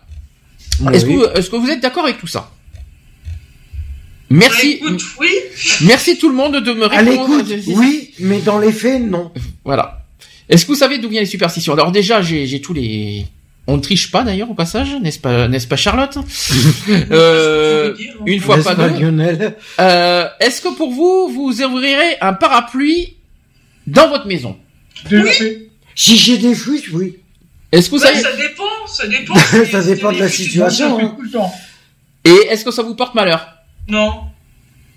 Ah 0.85 0.91
Est-ce 0.93 1.05
oui. 1.05 1.13
que, 1.13 1.17
vous- 1.19 1.25
est-ce 1.35 1.49
que 1.49 1.55
vous 1.57 1.69
êtes 1.69 1.81
d'accord 1.81 2.05
avec 2.05 2.17
tout 2.17 2.27
ça? 2.27 2.51
Merci, 4.29 4.73
Écoute, 4.73 5.01
oui. 5.19 5.29
merci 5.85 6.17
tout 6.19 6.29
le 6.29 6.35
monde 6.35 6.57
de 6.57 6.73
me 6.73 6.85
À 6.85 6.89
répondre. 6.99 7.37
l'écoute, 7.43 7.63
oui, 7.75 8.11
mais 8.19 8.39
dans 8.39 8.59
les 8.59 8.71
faits, 8.71 9.01
non. 9.01 9.31
Voilà. 9.65 10.05
Est-ce 10.47 10.65
que 10.65 10.71
vous 10.71 10.77
savez 10.77 10.97
d'où 10.99 11.09
viennent 11.09 11.23
les 11.23 11.29
superstitions? 11.29 11.73
Alors 11.73 11.91
déjà, 11.91 12.21
j'ai 12.21 12.45
j'ai 12.45 12.61
tous 12.61 12.73
les. 12.73 13.25
On 13.67 13.77
ne 13.77 13.81
triche 13.81 14.09
pas 14.11 14.23
d'ailleurs 14.23 14.49
au 14.49 14.55
passage, 14.55 14.89
n'est-ce 15.01 15.19
pas, 15.19 15.47
n'est-ce 15.47 15.67
pas 15.67 15.75
Charlotte? 15.75 16.17
Euh, 17.11 17.95
Une 18.25 18.39
fois 18.39 18.57
pas 18.57 18.75
pas, 18.75 18.89
deux. 18.89 19.13
Euh, 19.79 20.27
Est-ce 20.39 20.61
que 20.61 20.75
pour 20.75 20.91
vous, 20.91 21.29
vous 21.29 21.61
ouvrirez 21.61 22.17
un 22.21 22.33
parapluie 22.33 23.15
dans 23.87 24.09
votre 24.09 24.25
maison? 24.27 24.57
Fait. 25.05 25.69
Si 25.95 26.17
j'ai 26.17 26.37
des 26.37 26.55
fuites, 26.55 26.85
oui. 26.93 27.17
Est-ce 27.71 27.89
que 27.89 27.95
vous 27.95 28.01
Ouais, 28.01 28.07
savez 28.07 28.21
ça 28.21 28.35
dépend, 28.35 28.87
ça 28.87 29.07
dépend. 29.07 29.35
Ça 29.71 29.83
dépend 29.83 30.11
de 30.11 30.19
la 30.19 30.29
situation. 30.29 30.99
Hein. 30.99 31.47
Et 32.25 32.47
est-ce 32.49 32.65
que 32.65 32.71
ça 32.71 32.81
vous 32.81 32.95
porte 32.95 33.13
malheur? 33.15 33.47
Non. 33.89 34.13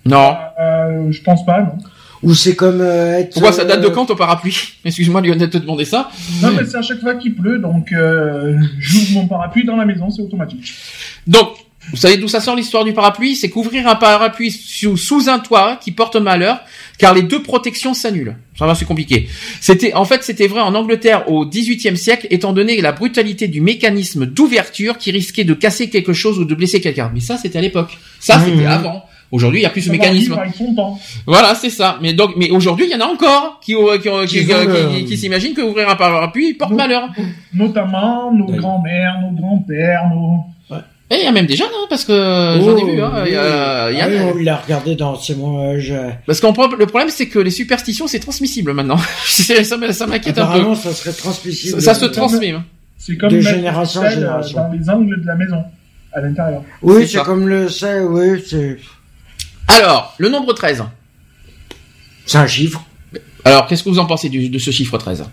Non. 0.05 0.37
Euh, 0.61 1.11
je 1.11 1.23
pense 1.23 1.45
pas, 1.45 1.63
non. 1.63 1.79
Ou 2.23 2.35
c'est 2.35 2.55
comme 2.55 2.81
euh, 2.81 3.19
être. 3.19 3.33
Pourquoi 3.33 3.53
ça 3.53 3.65
date 3.65 3.81
de 3.81 3.87
euh, 3.87 3.91
quand 3.91 4.07
ton 4.07 4.15
parapluie 4.15 4.57
Excuse-moi 4.85 5.21
Lionel 5.21 5.39
de 5.39 5.47
te 5.47 5.59
demander 5.59 5.85
ça. 5.85 6.11
Non, 6.41 6.51
mais 6.57 6.65
c'est 6.65 6.77
à 6.77 6.83
chaque 6.83 7.01
fois 7.01 7.15
qu'il 7.17 7.35
pleut, 7.35 7.59
donc 7.59 7.93
euh, 7.93 8.57
j'ouvre 8.79 9.13
mon 9.13 9.27
parapluie 9.27 9.65
dans 9.65 9.77
la 9.77 9.85
maison, 9.85 10.09
c'est 10.11 10.23
automatique. 10.23 10.73
Donc, 11.27 11.49
vous 11.91 11.97
savez 11.97 12.17
d'où 12.17 12.29
ça 12.29 12.41
sort 12.41 12.55
l'histoire 12.57 12.85
du 12.85 12.93
parapluie? 12.93 13.35
C'est 13.37 13.51
qu'ouvrir 13.51 13.89
un 13.89 13.97
parapluie 13.97 14.51
sous, 14.53 14.97
sous 14.97 15.29
un 15.29 15.39
toit 15.41 15.79
qui 15.83 15.91
porte 15.93 16.17
malheur, 16.17 16.61
car 16.99 17.13
les 17.13 17.23
deux 17.23 17.43
protections 17.43 17.93
s'annulent. 17.93 18.37
Ça 18.59 18.67
va, 18.67 18.75
c'est 18.75 18.85
compliqué. 18.85 19.29
C'était, 19.61 19.93
en 19.95 20.05
fait, 20.05 20.23
c'était 20.23 20.47
vrai 20.47 20.61
en 20.61 20.75
Angleterre 20.75 21.29
au 21.31 21.45
XVIIIe 21.45 21.97
siècle, 21.97 22.27
étant 22.31 22.53
donné 22.53 22.81
la 22.81 22.93
brutalité 22.93 23.49
du 23.49 23.61
mécanisme 23.61 24.27
d'ouverture 24.27 24.97
qui 24.99 25.11
risquait 25.11 25.45
de 25.45 25.55
casser 25.55 25.91
quelque 25.91 26.13
chose 26.13 26.39
ou 26.39 26.45
de 26.45 26.55
blesser 26.55 26.81
quelqu'un. 26.81 27.11
Mais 27.13 27.21
ça, 27.21 27.37
c'était 27.37 27.59
à 27.59 27.63
l'époque. 27.63 27.99
Ça, 28.21 28.39
Mmh. 28.39 28.45
c'était 28.47 28.67
avant. 28.67 29.05
Aujourd'hui, 29.33 29.61
il 29.61 29.63
n'y 29.63 29.67
a 29.67 29.71
plus 29.71 29.81
ce 29.81 29.91
mécanisme. 29.91 30.35
Voilà, 31.27 31.55
c'est 31.55 31.71
ça. 31.71 31.99
Mais 32.03 32.13
donc, 32.13 32.33
mais 32.37 32.51
aujourd'hui, 32.51 32.85
il 32.87 32.93
y 32.93 32.95
en 32.95 33.01
a 33.01 33.07
encore 33.11 33.61
qui, 33.65 33.75
euh, 33.75 33.97
qui, 33.97 34.03
qui, 34.03 34.27
Qui 34.27 34.47
qui, 34.47 34.53
veulent, 34.53 35.05
qui- 35.07 35.15
euh, 35.15 35.17
s'imaginent 35.17 35.55
que 35.55 35.63
ouvrir 35.63 35.89
un 35.89 35.97
parapluie 35.97 36.53
porte 36.53 36.73
malheur. 36.73 37.09
Notamment 37.55 38.31
nos 38.33 38.47
grands-mères, 38.47 39.15
nos 39.23 39.31
grands-pères, 39.41 40.03
nos... 40.11 40.45
Et 41.13 41.17
il 41.19 41.25
y 41.25 41.27
a 41.27 41.33
même 41.33 41.45
des 41.45 41.57
jeunes, 41.57 41.69
hein, 41.75 41.87
parce 41.91 42.07
que 42.07 42.13
j'en 42.15 42.77
ai 42.79 42.83
oh, 42.83 42.87
vu. 42.87 43.03
Hein, 43.03 43.23
il 43.27 43.33
y 43.33 43.37
a, 43.37 43.91
il 43.91 43.99
y 43.99 44.01
a- 44.01 44.05
ah 44.05 44.09
oui, 44.09 44.17
on 44.35 44.43
l'a 44.43 44.57
regardé 44.57 44.95
dans 44.97 45.15
ces 45.15 45.35
mois. 45.35 45.79
je- 45.79 45.93
Parce 46.27 46.41
que 46.41 46.47
le 46.47 46.87
problème, 46.87 47.11
c'est 47.11 47.29
que 47.29 47.39
les 47.39 47.51
superstitions, 47.51 48.07
c'est 48.07 48.19
transmissible 48.21 48.73
maintenant. 48.73 48.97
Ça 49.27 49.77
m'inquiète 50.07 50.39
un 50.39 50.47
peu. 50.47 50.51
Apparemment, 50.53 50.75
ça 50.75 50.93
serait 50.95 51.13
transmissible. 51.13 51.83
Ça, 51.83 51.93
ça 51.93 52.01
se 52.01 52.07
Euh, 52.07 52.09
transmet. 52.09 52.53
hein. 52.53 52.65
C'est 52.97 53.17
comme 53.19 53.31
De 53.31 53.41
génération 53.41 54.01
en 54.01 54.05
sel, 54.05 54.13
euh, 54.13 54.21
génération. 54.21 54.59
dans 54.59 54.73
les 54.73 54.89
angles 54.91 55.21
de 55.21 55.27
la 55.27 55.35
maison, 55.35 55.63
à 56.15 56.21
l'intérieur. 56.23 56.63
Oui, 56.81 57.07
C'est 57.07 57.23
comme 57.25 57.47
le 57.47 57.69
sait, 57.69 58.01
oui, 58.01 58.43
c'est. 58.47 58.79
Alors, 59.69 60.15
le 60.19 60.31
nombre 60.31 60.55
13. 60.55 60.83
C'est 62.25 62.39
un 62.39 62.47
chiffre. 62.47 62.83
Alors, 63.45 63.67
qu'est-ce 63.67 63.83
que 63.83 63.89
vous 63.91 63.99
en 63.99 64.07
pensez 64.07 64.29
du- 64.31 64.49
de 64.49 64.59
ce 64.59 64.71
chiffre 64.71 64.97
13 64.97 65.25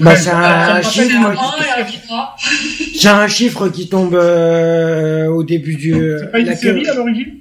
Bah, 0.00 0.10
Ouais, 0.10 0.16
c'est 0.16 0.24
ça 0.30 0.74
un 0.74 0.82
chiffre. 0.82 1.06
qui- 1.08 1.14
1 1.14 1.78
et 1.78 1.80
un 1.80 1.84
vitra. 1.84 2.36
C'est 2.98 3.08
un 3.08 3.28
chiffre 3.28 3.68
qui 3.68 3.88
tombe 3.88 4.14
euh, 4.14 5.26
au 5.28 5.42
début 5.42 5.76
du. 5.76 5.94
C'est 6.20 6.30
pas 6.32 6.38
une 6.38 6.46
la- 6.46 6.56
série 6.56 6.86
à 6.88 6.94
l'origine? 6.94 7.34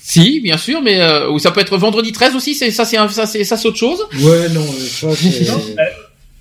Si, 0.00 0.40
bien 0.40 0.56
sûr, 0.56 0.80
mais 0.80 1.00
euh, 1.02 1.30
ou 1.30 1.38
ça 1.38 1.50
peut 1.50 1.60
être 1.60 1.76
vendredi 1.76 2.12
13 2.12 2.34
aussi. 2.34 2.54
C'est 2.54 2.70
ça, 2.70 2.84
c'est 2.86 2.96
ça, 3.10 3.26
c'est 3.26 3.44
ça, 3.44 3.56
c'est 3.58 3.68
autre 3.68 3.76
chose. 3.76 4.00
Ouais, 4.22 4.48
non, 4.54 4.64
ça 4.64 5.08
c'est. 5.14 5.50
Euh, 5.50 5.84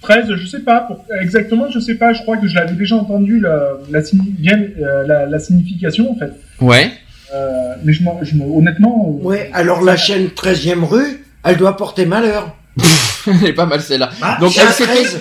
13, 0.01 0.25
je 0.35 0.47
sais 0.47 0.59
pas. 0.59 0.81
Pour- 0.81 1.03
Exactement, 1.19 1.65
je 1.69 1.79
sais 1.79 1.95
pas. 1.95 2.13
Je 2.13 2.21
crois 2.21 2.37
que 2.37 2.47
je 2.47 2.55
l'avais 2.55 2.73
déjà 2.75 2.95
entendu 2.95 3.39
la, 3.41 3.73
la, 3.91 3.99
euh, 3.99 5.03
la, 5.07 5.25
la 5.25 5.39
signification, 5.39 6.11
en 6.11 6.15
fait. 6.15 6.31
Ouais. 6.61 6.91
Euh, 7.33 7.73
mais 7.83 7.91
je, 7.91 8.03
je 8.21 8.35
me- 8.35 8.45
honnêtement... 8.57 9.19
euh, 9.21 9.23
Ouais, 9.25 9.49
alors 9.53 9.81
la 9.81 9.97
chaîne 9.97 10.27
13e 10.27 10.85
rue, 10.85 11.25
elle 11.43 11.57
doit 11.57 11.75
porter 11.75 12.05
malheur. 12.05 12.55
Elle 13.41 13.49
est 13.49 13.53
pas 13.53 13.65
mal 13.65 13.81
celle-là. 13.81 14.09
Bah, 14.19 14.37
Donc 14.39 14.53
c'est 14.53 14.61
un 14.61 14.67
LCP 14.69 14.83
13. 14.85 15.19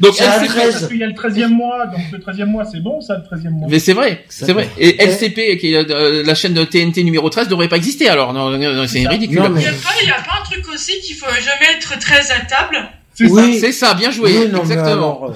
Donc 0.00 0.20
LCP. 0.20 0.46
13. 0.46 0.70
Parce 0.72 0.86
qu'il 0.88 0.98
y 0.98 1.02
a 1.02 1.06
le 1.06 1.12
13e 1.12 1.48
mois, 1.48 1.86
donc 1.86 2.00
le 2.12 2.18
13e 2.18 2.46
mois, 2.46 2.64
c'est 2.64 2.80
bon, 2.82 3.00
ça, 3.00 3.14
le 3.16 3.36
13e 3.36 3.50
mois. 3.50 3.68
Mais 3.70 3.78
c'est 3.78 3.92
vrai, 3.94 4.24
Ça 4.28 4.46
c'est 4.46 4.52
vrai. 4.52 4.68
Et 4.78 5.02
LCP, 5.02 5.56
qui 5.58 5.74
est 5.74 5.90
euh, 5.90 6.22
la 6.24 6.34
chaîne 6.34 6.54
de 6.54 6.64
TNT 6.64 7.04
numéro 7.04 7.28
13, 7.30 7.48
devrait 7.48 7.68
pas 7.68 7.76
exister 7.76 8.08
alors. 8.08 8.32
Non, 8.32 8.50
non, 8.50 8.58
non, 8.58 8.86
c'est 8.86 9.02
ça. 9.04 9.08
ridicule. 9.10 9.38
Non, 9.40 9.48
mais- 9.50 9.60
Il 9.60 9.64
y 9.64 9.68
a 9.68 9.70
pas, 9.72 9.94
il 10.02 10.08
y 10.08 10.10
a 10.10 10.14
pas 10.14 10.40
un 10.40 10.44
truc 10.44 10.64
aussi 10.72 10.92
qu'il 11.00 11.16
faut 11.16 11.26
jamais 11.26 11.76
être 11.76 11.98
très 11.98 12.30
à 12.32 12.40
table. 12.40 12.88
C'est 13.14 13.26
Oui. 13.30 13.58
C'est 13.60 13.72
ça, 13.72 13.94
bien 13.94 14.10
joué. 14.10 14.30
Oui, 14.38 14.48
non, 14.52 14.60
Exactement. 14.60 14.92
alors, 14.92 15.24
euh, 15.30 15.34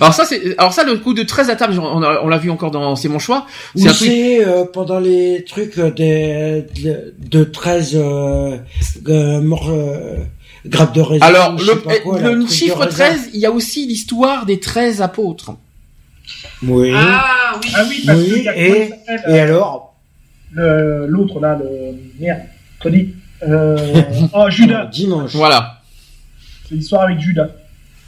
Alors 0.00 0.14
ça, 0.14 0.24
c'est, 0.24 0.56
alors 0.58 0.72
ça, 0.72 0.84
le 0.84 0.96
coup 0.98 1.12
de 1.14 1.22
13 1.22 1.50
à 1.50 1.56
table, 1.56 1.78
on, 1.78 2.28
l'a 2.28 2.38
vu 2.38 2.50
encore 2.50 2.70
dans 2.70 2.96
C'est 2.96 3.08
mon 3.08 3.18
choix. 3.18 3.46
C'est 3.74 3.82
Ou 3.86 3.88
un 3.88 3.92
truc. 3.92 4.08
c'est 4.08 4.46
euh, 4.46 4.64
pendant 4.72 5.00
les 5.00 5.44
trucs 5.44 5.76
euh, 5.78 5.90
des, 5.90 6.64
de, 6.82 7.14
de 7.18 7.44
13 7.44 7.96
euh, 7.96 8.56
euh, 9.08 10.16
euh, 10.66 10.86
de 10.86 11.00
raisin. 11.00 11.26
Alors, 11.26 11.58
sais 11.58 11.66
le, 11.66 11.80
pas 11.80 11.98
quoi, 12.00 12.20
là, 12.20 12.28
le 12.30 12.38
truc 12.40 12.48
de 12.48 12.52
chiffre 12.54 12.78
raisin. 12.78 13.04
13, 13.06 13.30
il 13.34 13.40
y 13.40 13.46
a 13.46 13.50
aussi 13.50 13.86
l'histoire 13.86 14.46
des 14.46 14.60
13 14.60 15.02
apôtres. 15.02 15.52
Oui. 16.62 16.92
Ah 16.94 17.54
oui. 17.62 17.70
Ah 17.74 17.84
oui, 17.88 18.02
parce 18.06 18.18
Oui, 18.18 18.24
qu'il 18.34 18.42
y 18.44 18.48
a 18.48 18.56
et- 18.56 18.92
euh, 19.28 19.42
alors 19.42 19.94
le- 20.52 21.06
L'autre, 21.08 21.40
là, 21.40 21.58
le... 21.58 21.96
Merde, 22.20 22.40
Tony. 22.80 23.08
Euh... 23.42 24.02
oh, 24.34 24.48
Judas. 24.50 24.84
Dimanche. 24.92 25.34
Voilà. 25.34 25.80
C'est 26.68 26.74
l'histoire 26.76 27.02
avec 27.02 27.18
Judas. 27.20 27.48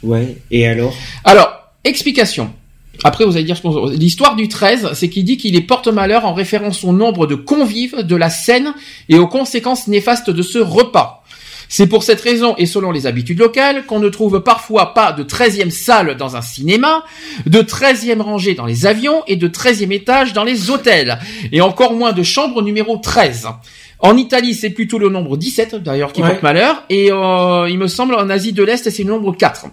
Ouais. 0.03 0.37
Et 0.51 0.67
alors 0.67 0.93
Alors, 1.23 1.73
explication. 1.83 2.53
Après, 3.03 3.25
vous 3.25 3.35
allez 3.35 3.43
dire 3.43 3.57
ce 3.57 3.61
qu'on... 3.61 3.87
L'histoire 3.87 4.35
du 4.37 4.47
13, 4.47 4.93
c'est 4.93 5.09
qu'il 5.09 5.25
dit 5.25 5.35
qu'il 5.37 5.55
est 5.57 5.61
porte-malheur 5.61 6.23
en 6.25 6.33
référence 6.33 6.83
au 6.85 6.93
nombre 6.93 7.27
de 7.27 7.35
convives 7.35 8.03
de 8.03 8.15
la 8.15 8.29
scène 8.29 8.73
et 9.09 9.17
aux 9.19 9.27
conséquences 9.27 9.87
néfastes 9.89 10.29
de 10.29 10.41
ce 10.41 10.59
repas. 10.59 11.23
C'est 11.69 11.87
pour 11.87 12.03
cette 12.03 12.21
raison, 12.21 12.55
et 12.57 12.65
selon 12.65 12.91
les 12.91 13.07
habitudes 13.07 13.39
locales, 13.39 13.85
qu'on 13.85 13.99
ne 13.99 14.09
trouve 14.09 14.41
parfois 14.41 14.93
pas 14.93 15.11
de 15.11 15.23
13e 15.23 15.69
salle 15.71 16.15
dans 16.17 16.35
un 16.35 16.41
cinéma, 16.41 17.03
de 17.45 17.59
13e 17.61 18.21
rangée 18.21 18.53
dans 18.53 18.65
les 18.65 18.85
avions 18.85 19.23
et 19.27 19.35
de 19.35 19.47
13e 19.47 19.91
étage 19.91 20.33
dans 20.33 20.43
les 20.43 20.69
hôtels, 20.69 21.17
et 21.51 21.61
encore 21.61 21.93
moins 21.93 22.13
de 22.13 22.23
chambre 22.23 22.61
numéro 22.61 22.97
13. 22.97 23.47
En 23.99 24.17
Italie, 24.17 24.53
c'est 24.53 24.69
plutôt 24.69 24.99
le 24.99 25.09
nombre 25.09 25.37
17, 25.37 25.75
d'ailleurs, 25.75 26.13
qui 26.13 26.21
Ouais. 26.21 26.29
porte 26.29 26.43
malheur, 26.43 26.83
et 26.89 27.11
euh, 27.11 27.67
il 27.69 27.77
me 27.77 27.87
semble 27.87 28.13
en 28.15 28.29
Asie 28.29 28.53
de 28.53 28.63
l'Est, 28.63 28.89
c'est 28.89 29.03
le 29.03 29.09
nombre 29.09 29.35
4, 29.35 29.65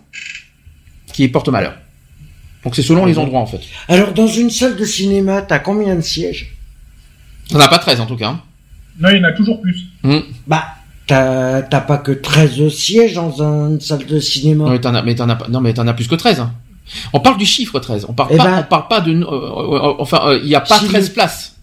qui 1.13 1.29
porte 1.29 1.49
malheur. 1.49 1.75
Donc 2.65 2.77
c'est 2.77 2.83
selon 2.83 3.05
les 3.05 3.19
endroits, 3.19 3.41
en 3.41 3.47
fait. 3.47 3.61
Alors, 3.89 4.13
dans 4.13 4.29
une 4.29 4.49
salle 4.51 4.77
de 4.77 4.85
cinéma, 4.85 5.43
t'as 5.43 5.59
combien 5.59 5.97
de 5.97 6.01
sièges? 6.01 6.55
On 7.53 7.59
n'a 7.59 7.69
pas 7.69 7.79
13, 7.81 8.01
en 8.01 8.07
tout 8.07 8.17
cas. 8.17 8.29
hein. 8.29 8.41
Non, 9.01 9.09
il 9.11 9.17
y 9.19 9.21
en 9.21 9.25
a 9.25 9.33
toujours 9.33 9.61
plus. 9.61 9.77
Hmm. 10.05 10.21
Bah, 10.47 10.65
t'as 11.07 11.63
t'as 11.63 11.81
pas 11.81 11.99
que 11.99 12.13
13 12.13 12.69
sièges 12.69 13.15
dans 13.15 13.41
une 13.43 13.81
salle 13.81 14.07
de 14.07 14.21
cinéma? 14.21 14.65
Non, 14.65 14.71
mais 14.71 14.81
t'en 14.81 14.95
as, 14.95 15.03
mais 15.03 15.15
t'en 15.15 15.29
as 15.29 15.37
pas, 15.37 15.49
non, 15.49 15.61
mais 15.61 15.75
t'en 15.75 15.87
as 15.87 15.95
plus 15.95 16.09
que 16.09 16.15
13. 16.15 16.41
hein. 16.41 16.53
On 17.13 17.21
parle 17.21 17.39
du 17.39 17.47
chiffre 17.47 17.79
13. 17.79 18.07
On 18.09 18.13
parle 18.13 18.31
Eh 18.33 18.37
pas, 18.37 18.45
ben- 18.45 18.59
on 18.61 18.69
parle 18.69 18.89
pas 18.89 19.01
de, 19.01 19.13
euh, 19.13 19.25
euh, 19.25 19.95
enfin, 19.99 20.21
euh, 20.27 20.41
il 20.43 20.49
y 20.49 20.55
a 20.55 20.61
pas 20.61 20.79
Si 20.79 20.87
13 20.87 21.09
le- 21.09 21.15
places. 21.15 21.57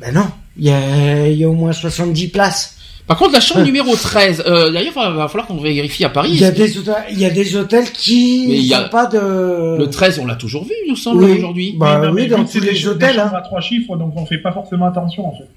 Ben 0.00 0.12
non, 0.14 0.26
il 0.58 0.64
y 0.64 0.70
a, 0.70 1.28
il 1.28 1.36
y 1.38 1.44
a 1.44 1.48
au 1.48 1.52
moins 1.54 1.72
70 1.72 2.28
places. 2.28 2.76
Par 3.06 3.18
contre, 3.18 3.32
la 3.32 3.40
chambre 3.40 3.62
numéro 3.64 3.94
13, 3.94 4.44
euh, 4.46 4.70
d'ailleurs, 4.70 4.94
va, 4.94 5.10
va 5.10 5.28
falloir 5.28 5.46
qu'on 5.46 5.58
vérifie 5.58 6.04
à 6.04 6.08
Paris. 6.08 6.30
Il 6.32 6.40
y 6.40 6.44
a 6.44 6.50
des 6.50 6.78
hôtels, 6.78 6.94
il 7.10 7.18
y 7.18 7.24
a 7.26 7.30
des 7.30 7.54
hôtels 7.54 7.90
qui 7.92 8.46
Mais 8.48 8.54
il 8.56 8.64
y 8.64 8.72
a- 8.72 8.82
n'ont 8.82 8.88
pas 8.88 9.04
de... 9.06 9.76
Le 9.78 9.86
13, 9.90 10.18
on 10.20 10.26
l'a 10.26 10.36
toujours 10.36 10.64
vu, 10.64 10.72
il 10.86 10.90
nous 10.90 10.96
semble, 10.96 11.22
Oui. 11.24 11.32
aujourd'hui. 11.38 11.74
Bah 11.78 11.98
non, 11.98 12.12
mais 12.14 12.22
oui, 12.22 12.28
dans 12.28 12.42
tous 12.44 12.60
des 12.60 12.70
les 12.72 12.86
hôtels, 12.88 13.16
chambres 13.16 13.34
hein. 13.34 13.38
à 13.38 13.42
trois 13.42 13.60
chiffres, 13.60 13.96
donc 13.96 14.14
on 14.16 14.24
fait 14.24 14.38
pas 14.38 14.52
forcément 14.52 14.86
attention, 14.86 15.26
en 15.28 15.32
fait. 15.32 15.48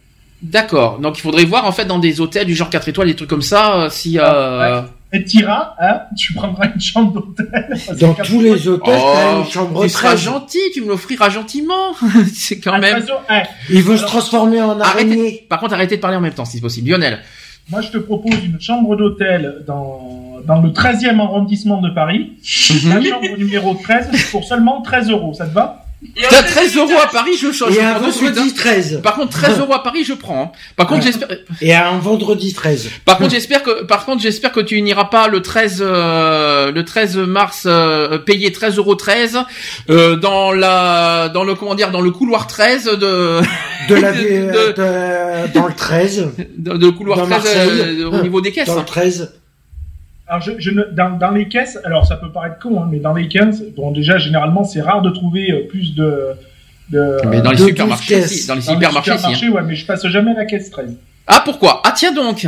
D'accord. 0.42 1.00
Donc, 1.00 1.18
il 1.18 1.22
faudrait 1.22 1.46
voir, 1.46 1.66
en 1.66 1.72
fait, 1.72 1.86
dans 1.86 2.00
des 2.00 2.22
hôtels 2.22 2.46
du 2.46 2.54
genre 2.56 2.70
4 2.70 2.90
étoiles, 2.90 3.08
des 3.08 3.16
trucs 3.16 3.30
comme 3.30 3.42
ça, 3.42 3.76
euh, 3.82 3.90
si, 3.90 4.20
euh... 4.20 4.24
Ah, 4.24 4.86
Et 5.14 5.24
t'iras, 5.24 5.74
hein, 5.82 6.02
tu 6.18 6.34
prendras 6.34 6.68
une 6.74 6.80
chambre 6.82 7.14
d'hôtel. 7.14 7.48
Dans 8.00 8.14
tous 8.14 8.42
les 8.42 8.68
hôtels, 8.68 8.94
t'as 8.94 9.34
Oh, 9.36 9.44
une 9.46 9.50
chambre 9.52 9.84
tu 9.84 9.90
seras 9.90 10.10
13. 10.10 10.20
gentil, 10.22 10.60
tu 10.74 10.82
me 10.82 10.90
l'offriras 10.90 11.30
gentiment. 11.30 11.94
c'est 12.34 12.60
quand 12.60 12.74
Ah, 12.74 12.80
même. 12.80 13.02
façon, 13.02 13.14
hein, 13.30 13.44
Il 13.70 13.82
veut 13.82 13.98
se 13.98 14.04
transformer 14.06 14.62
en 14.62 14.80
araignée. 14.80 15.20
Arrêtez. 15.22 15.46
Par 15.50 15.60
contre, 15.60 15.74
arrêtez 15.74 15.96
de 15.96 16.02
parler 16.02 16.18
en 16.18 16.22
même 16.22 16.34
temps, 16.34 16.46
si 16.46 16.58
c'est 16.58 16.62
possible. 16.62 16.90
Lionel. 16.90 17.20
moi, 17.72 17.82
je 17.82 17.90
te 17.90 17.98
propose 17.98 18.34
une 18.46 18.60
chambre 18.62 18.96
d'hôtel 18.96 19.64
dans, 19.66 20.36
dans 20.46 20.62
le 20.62 20.70
13e 20.70 21.20
arrondissement 21.20 21.82
de 21.82 21.90
Paris. 21.90 22.34
La 22.88 23.02
chambre 23.02 23.38
numéro 23.38 23.74
13 23.76 24.10
pour 24.32 24.44
seulement 24.44 24.82
13 24.84 25.10
euros. 25.10 25.34
Ça 25.34 25.48
te 25.48 25.54
va? 25.54 25.86
T'as 26.30 26.44
13 26.44 26.78
euros 26.78 26.92
à 27.04 27.08
Paris, 27.08 27.32
je 27.42 27.52
change. 27.52 27.76
Et 27.76 27.82
un 27.82 27.98
vendredi 27.98 28.40
hein. 28.40 28.54
13. 28.56 29.02
Par 29.02 29.16
contre, 29.16 29.32
13 29.32 29.60
euros 29.60 29.74
à 29.74 29.82
Paris, 29.82 30.04
je 30.04 30.14
prends. 30.14 30.44
hein. 30.44 30.52
Par 30.76 30.86
contre, 30.86 31.06
Ouais. 31.06 31.12
j'espère. 31.12 31.38
Et 31.60 31.74
un 31.74 31.98
vendredi 31.98 32.54
13. 32.54 32.90
Par 33.04 33.18
contre, 33.18 33.32
j'espère 33.32 33.64
que, 33.64 33.84
par 33.84 34.06
contre, 34.06 34.22
j'espère 34.22 34.52
que 34.52 34.60
tu 34.60 34.80
n'iras 34.82 35.06
pas 35.06 35.28
le 35.28 35.42
13, 35.42 35.80
euh, 35.86 36.72
le 36.72 36.86
13 36.86 37.18
mars 37.18 37.64
euh, 37.66 38.20
payer 38.20 38.52
13 38.52 38.78
euros 38.78 38.94
13 38.96 39.40
euh, 39.90 40.16
dans 40.18 40.52
la, 40.52 41.30
dans 41.30 41.44
le 41.44 41.56
comment 41.56 41.74
dire, 41.74 41.90
dans 41.90 42.02
le 42.02 42.12
couloir 42.12 42.46
13 42.46 42.86
de, 42.86 43.42
De 43.90 43.96
la, 43.96 44.12
de- 44.14 44.18
de, 44.18 45.48
de- 45.48 45.54
dans 45.54 45.66
le 45.68 45.74
13. 45.74 46.28
de, 46.58 46.74
de 46.78 46.86
le 46.86 46.92
couloir 46.92 47.18
Dans 47.18 47.26
13 47.26 47.30
Marseille. 47.44 48.02
euh, 48.02 48.10
au 48.12 48.22
niveau 48.22 48.40
des 48.42 48.52
caisses. 48.52 48.68
Dans 48.68 48.76
le 48.76 48.86
13. 48.86 49.34
Alors, 50.28 50.42
je, 50.42 50.52
je 50.60 50.72
ne, 50.72 50.84
dans, 50.92 51.12
dans 51.18 51.32
les 51.32 51.48
caisses, 51.48 51.78
alors 51.86 52.06
ça 52.06 52.18
peut 52.18 52.32
paraître 52.32 52.60
con, 52.60 52.82
hein, 52.82 52.88
mais 52.92 53.00
dans 53.00 53.14
les 53.14 53.28
caisses, 53.28 53.64
bon, 53.76 53.92
déjà, 53.92 54.18
généralement, 54.18 54.64
c'est 54.66 54.82
rare 54.82 55.02
de 55.02 55.10
trouver 55.10 55.52
euh, 55.52 55.68
plus 55.70 55.96
de. 55.96 56.28
de 56.90 57.18
Mais 57.28 57.42
dans 57.42 57.52
les 57.52 57.58
de 57.58 57.66
supermarchés, 57.68 58.16
12 58.16 58.24
aussi, 58.26 58.36
caisses. 58.36 58.48
dans 58.48 58.56
les 58.56 58.62
dans 58.62 58.68
les 58.68 58.74
supermarchés, 58.76 59.12
aussi, 59.12 59.26
hein. 59.26 59.34
supermarchés, 59.34 59.50
ouais, 59.50 59.62
mais 59.66 59.76
je 59.76 59.86
passe 59.86 60.06
jamais 60.08 60.32
à 60.32 60.36
la 60.36 60.46
caisse 60.46 60.70
13. 60.70 60.98
Ah 61.28 61.42
pourquoi? 61.46 61.82
Ah 61.86 61.94
tiens 61.96 62.12
donc. 62.14 62.46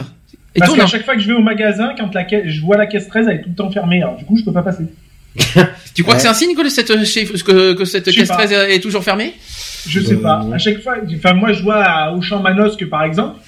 Et 0.55 0.59
Parce 0.59 0.73
qu'à 0.73 0.87
chaque 0.87 1.05
fois 1.05 1.15
que 1.15 1.21
je 1.21 1.27
vais 1.27 1.33
au 1.33 1.41
magasin, 1.41 1.93
quand 1.97 2.13
la 2.13 2.23
caisse, 2.25 2.47
je 2.47 2.61
vois 2.61 2.75
la 2.75 2.85
caisse 2.87 3.07
13, 3.07 3.27
elle 3.29 3.35
est 3.37 3.41
tout 3.43 3.49
le 3.49 3.55
temps 3.55 3.71
fermée. 3.71 4.01
Alors, 4.01 4.17
du 4.17 4.25
coup, 4.25 4.35
je 4.37 4.43
peux 4.43 4.51
pas 4.53 4.63
passer. 4.63 4.83
tu 5.95 6.01
crois 6.03 6.15
Ouais. 6.15 6.17
que 6.17 6.21
c'est 6.23 6.27
un 6.27 6.33
signe 6.33 6.55
que 6.55 6.67
cette, 6.69 6.87
que, 6.87 7.73
que 7.73 7.85
cette 7.85 8.11
caisse 8.11 8.27
pas. 8.27 8.35
13 8.45 8.51
est 8.71 8.79
toujours 8.81 9.03
fermée? 9.03 9.33
Je 9.87 9.99
sais 10.01 10.15
Euh, 10.15 10.21
pas. 10.21 10.43
À 10.53 10.57
chaque 10.57 10.81
fois, 10.81 10.95
enfin 11.15 11.33
moi 11.33 11.53
je 11.53 11.61
vois 11.61 11.81
à 11.83 12.11
Auchan 12.11 12.41
Manosque 12.41 12.85
par 12.89 13.03
exemple, 13.03 13.39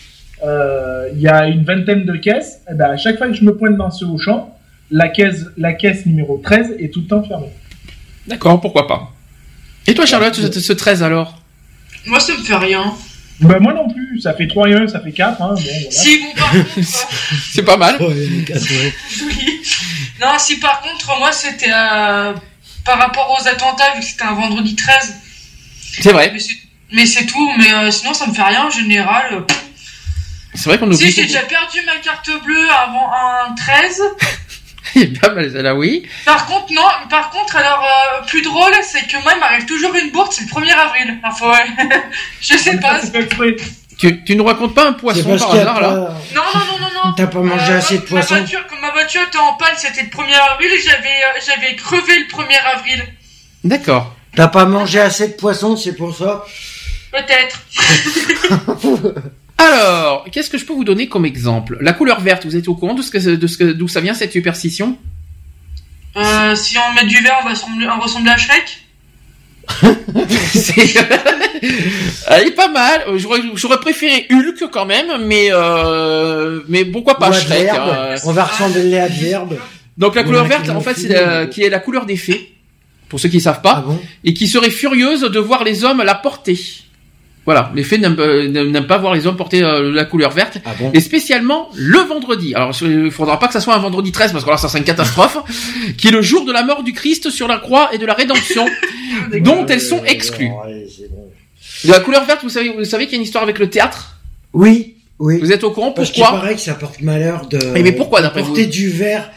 il 0.43 1.19
y 1.21 1.27
a 1.27 1.47
une 1.47 1.63
vingtaine 1.63 2.05
de 2.05 2.15
caisses. 2.17 2.59
Et 2.69 2.73
ben 2.73 2.91
à 2.91 2.97
chaque 2.97 3.17
fois 3.17 3.27
que 3.27 3.33
je 3.33 3.43
me 3.43 3.55
pointe 3.55 3.77
dans 3.77 3.91
ce 3.91 4.05
Auchan, 4.05 4.55
la 4.89 5.07
caisse, 5.09 5.45
la 5.57 5.73
caisse 5.73 6.05
numéro 6.05 6.39
13 6.43 6.75
est 6.79 6.93
tout 6.93 7.01
le 7.01 7.07
temps 7.07 7.23
fermée. 7.23 7.51
D'accord, 8.27 8.59
pourquoi 8.61 8.87
pas. 8.87 9.11
Et 9.87 9.93
toi, 9.93 10.05
Charlotte, 10.05 10.35
ce, 10.35 10.59
ce 10.59 10.73
13 10.73 11.01
alors? 11.03 11.41
Moi, 12.05 12.19
ça 12.19 12.33
me 12.33 12.43
fait 12.43 12.55
rien. 12.55 12.93
Ben 13.39 13.59
moi 13.59 13.73
non 13.73 13.89
plus. 13.89 14.19
Ça 14.21 14.33
fait 14.33 14.47
3 14.47 14.69
et 14.69 14.73
1, 14.75 14.87
ça 14.87 14.99
fait 14.99 15.11
4. 15.11 15.41
Hein, 15.41 15.55
bon, 15.55 15.61
voilà. 15.61 15.91
Si, 15.91 16.19
bon, 16.19 16.33
par 16.37 16.51
contre. 16.51 16.67
euh, 16.77 16.81
C'est 17.51 17.63
pas 17.63 17.77
mal. 17.77 17.97
oui. 17.99 19.61
Non, 20.21 20.27
si 20.37 20.59
par 20.59 20.81
contre, 20.81 21.17
moi, 21.17 21.31
c'était 21.31 21.71
euh, 21.71 22.33
par 22.85 22.99
rapport 22.99 23.35
aux 23.39 23.47
attentats, 23.47 23.93
vu 23.95 24.01
que 24.01 24.05
c'était 24.05 24.23
un 24.23 24.33
vendredi 24.35 24.75
13. 24.75 25.15
C'est 26.01 26.11
vrai. 26.11 26.31
Mais 26.93 27.05
c'est- 27.07 27.25
tout. 27.25 27.51
Mais 27.57 27.73
euh, 27.73 27.89
sinon, 27.91 28.13
ça 28.13 28.27
me 28.27 28.33
fait 28.33 28.43
rien 28.43 28.65
en 28.65 28.69
général. 28.69 29.33
euh. 29.33 29.41
C'est 30.53 30.65
vrai 30.69 30.77
qu'on 30.77 30.91
Si, 30.91 31.03
oublie. 31.03 31.11
j'ai 31.11 31.23
déjà 31.23 31.41
perdu 31.41 31.79
ma 31.85 31.95
carte 31.97 32.29
bleue 32.43 32.69
avant 32.69 33.09
un 33.11 33.55
13. 33.55 34.01
Il 34.95 35.01
est 35.03 35.19
pas 35.21 35.29
mal 35.33 35.49
celle-là, 35.49 35.73
oui. 35.75 36.05
Par 36.25 36.45
contre, 36.47 36.73
non, 36.73 36.81
par 37.09 37.29
contre, 37.29 37.55
alors, 37.55 37.81
euh, 37.85 38.25
plus 38.25 38.41
drôle, 38.41 38.73
c'est 38.83 39.07
que 39.07 39.21
moi, 39.23 39.31
il 39.35 39.39
m'arrive 39.39 39.65
toujours 39.65 39.95
une 39.95 40.11
bourse, 40.11 40.35
c'est 40.35 40.43
le 40.43 40.49
1er 40.49 40.73
avril. 40.73 41.17
Enfin, 41.23 41.51
ouais. 41.51 41.87
je 42.41 42.57
sais 42.57 42.77
pas. 42.77 42.99
Tu, 43.97 44.23
tu 44.23 44.35
nous 44.35 44.43
racontes 44.43 44.73
pas 44.73 44.87
un 44.87 44.93
C'est 44.93 44.97
poisson 44.99 45.37
par 45.37 45.47
qu'il 45.49 45.57
y 45.57 45.59
a 45.59 45.61
hasard 45.61 45.79
là 45.79 45.89
pas... 45.89 45.95
Non, 46.33 46.41
non, 46.55 46.59
non, 46.65 46.79
non, 46.79 46.87
non. 47.05 47.13
T'as 47.15 47.27
pas 47.27 47.39
mangé 47.41 47.71
Euh, 47.73 47.77
assez 47.77 47.99
de 47.99 48.01
poisson 48.03 48.33
Ma 48.33 48.39
voiture, 48.39 48.65
comme 48.67 48.79
ma 48.81 48.89
voiture 48.91 49.21
était 49.21 49.37
en 49.37 49.53
panne, 49.53 49.75
c'était 49.77 50.01
le 50.01 50.07
1er 50.09 50.33
avril 50.53 50.71
et 50.71 50.81
j'avais, 50.81 50.97
euh, 51.07 51.39
j'avais 51.45 51.75
crevé 51.75 52.17
le 52.17 52.25
1er 52.25 52.57
avril. 52.73 53.03
D'accord. 53.63 54.15
T'as 54.35 54.47
pas 54.47 54.65
mangé 54.65 54.99
assez 54.99 55.27
de 55.27 55.33
poisson, 55.33 55.77
c'est 55.77 55.93
pour 55.95 56.17
ça? 56.17 56.43
Peut-être. 57.11 57.59
Alors, 59.61 60.25
qu'est-ce 60.31 60.49
que 60.49 60.57
je 60.57 60.65
peux 60.65 60.73
vous 60.73 60.83
donner 60.83 61.07
comme 61.07 61.25
exemple? 61.25 61.77
La 61.81 61.93
couleur 61.93 62.19
verte, 62.19 62.45
vous 62.45 62.55
êtes 62.55 62.67
au 62.67 62.75
courant 62.75 62.93
de 62.95 63.01
ce 63.01 63.11
que, 63.11 63.35
de 63.35 63.47
ce 63.47 63.57
que, 63.57 63.71
d'où 63.71 63.87
ça 63.87 64.01
vient 64.01 64.13
cette 64.13 64.31
superstition? 64.31 64.97
Euh, 66.17 66.55
si 66.55 66.77
on 66.77 66.93
met 66.95 67.05
du 67.07 67.21
vert, 67.21 67.37
on 67.41 67.45
va 67.45 67.51
ressembler, 67.51 67.87
on 67.87 67.99
ressembler 67.99 68.31
à 68.31 68.37
Shrek? 68.37 68.79
C'est- 70.53 70.95
Elle 72.29 72.47
est 72.47 72.51
pas 72.55 72.67
mal. 72.69 73.01
J'aurais, 73.17 73.77
préféré 73.79 74.25
Hulk 74.31 74.69
quand 74.71 74.85
même, 74.85 75.25
mais 75.25 75.49
euh, 75.51 76.61
mais 76.67 76.83
pourquoi 76.83 77.17
pas 77.19 77.29
Ou 77.29 77.33
Shrek 77.33 77.69
hein. 77.69 78.15
On 78.25 78.31
va 78.31 78.45
ressembler 78.45 78.97
à 78.97 79.03
Adverbe. 79.05 79.57
Donc 79.97 80.15
la 80.15 80.23
couleur 80.23 80.45
verte, 80.45 80.69
en 80.69 80.81
fait, 80.81 80.95
c'est 80.95 81.07
la- 81.09 81.41
mais- 81.43 81.49
qui 81.49 81.61
est 81.61 81.69
la 81.69 81.79
couleur 81.79 82.05
des 82.05 82.17
fées, 82.17 82.53
pour 83.09 83.19
ceux 83.19 83.29
qui 83.29 83.37
ne 83.37 83.41
savent 83.41 83.61
pas, 83.61 83.75
Ah 83.77 83.81
bon? 83.85 84.01
et 84.23 84.33
qui 84.33 84.47
serait 84.47 84.71
furieuse 84.71 85.21
de 85.21 85.39
voir 85.39 85.63
les 85.63 85.83
hommes 85.83 86.01
la 86.01 86.15
porter. 86.15 86.57
Voilà, 87.45 87.71
les 87.73 87.83
fées 87.83 87.97
n'aiment, 87.97 88.19
euh, 88.19 88.47
n'aiment 88.47 88.85
pas 88.85 88.99
voir 88.99 89.15
les 89.15 89.25
hommes 89.25 89.35
porter 89.35 89.63
euh, 89.63 89.91
la 89.91 90.05
couleur 90.05 90.29
verte, 90.31 90.59
Ah 90.63 90.75
bon? 90.79 90.91
Et 90.93 90.99
spécialement 90.99 91.69
le 91.75 91.97
vendredi. 91.97 92.53
Alors 92.53 92.71
il 92.83 93.09
faudra 93.09 93.39
pas 93.39 93.47
que 93.47 93.53
ça 93.53 93.59
soit 93.59 93.73
un 93.75 93.79
vendredi 93.79 94.11
13 94.11 94.31
parce 94.31 94.43
que 94.45 94.49
là 94.51 94.57
ça 94.57 94.67
serait 94.67 94.77
une 94.79 94.85
catastrophe, 94.85 95.37
qui 95.97 96.09
est 96.09 96.11
le 96.11 96.21
jour 96.21 96.45
de 96.45 96.51
la 96.51 96.63
mort 96.63 96.83
du 96.83 96.93
Christ 96.93 97.31
sur 97.31 97.47
la 97.47 97.57
croix 97.57 97.89
et 97.93 97.97
de 97.97 98.05
la 98.05 98.13
rédemption, 98.13 98.65
dont 99.41 99.65
elles 99.65 99.81
sont 99.81 100.03
exclues. 100.05 100.51
De 101.83 101.89
la 101.91 101.99
couleur 101.99 102.25
verte, 102.25 102.41
vous 102.43 102.49
savez, 102.49 102.69
vous 102.69 102.85
savez 102.85 103.05
qu'il 103.05 103.13
y 103.13 103.15
a 103.15 103.17
une 103.17 103.23
histoire 103.23 103.43
avec 103.43 103.57
le 103.57 103.69
théâtre? 103.71 104.19
Oui, 104.53 104.95
oui. 105.17 105.39
Vous 105.39 105.51
êtes 105.51 105.63
au 105.63 105.71
courant? 105.71 105.91
Parce 105.93 106.11
qu'il 106.11 106.21
pourquoi 106.21 106.41
paraît 106.41 106.55
que 106.55 106.61
ça 106.61 106.75
porte 106.75 107.01
malheur 107.01 107.47
de 107.47 107.57
Mais- 107.73 107.81
mais 107.81 107.91
pourquoi, 107.91 108.21
d'après 108.21 108.41
porter 108.41 108.65
vous 108.65 108.71
du 108.71 108.89
verre 108.89 109.31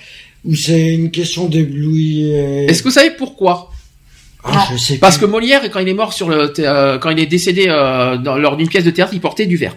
ou 0.44 0.54
c'est 0.54 0.92
une 0.94 1.10
question 1.10 1.46
d'éblouir 1.46 2.68
Est-ce 2.68 2.82
que 2.82 2.88
vous 2.88 2.94
savez 2.94 3.12
pourquoi? 3.12 3.70
Ah, 4.44 4.66
je 4.72 4.76
sais 4.76 4.98
Parce 4.98 5.16
que. 5.18 5.24
Molière, 5.24 5.62
quand 5.70 5.80
il 5.80 5.88
est 5.88 5.94
mort 5.94 6.12
sur 6.12 6.28
le, 6.28 6.52
euh, 6.58 6.98
quand 6.98 7.10
il 7.10 7.18
est 7.18 7.26
décédé 7.26 7.66
euh, 7.68 8.16
dans- 8.18 8.36
lors 8.36 8.56
d'une 8.56 8.68
pièce 8.68 8.84
de 8.84 8.90
théâtre, 8.90 9.12
il 9.14 9.20
portait 9.20 9.46
du 9.46 9.56
verre. 9.56 9.74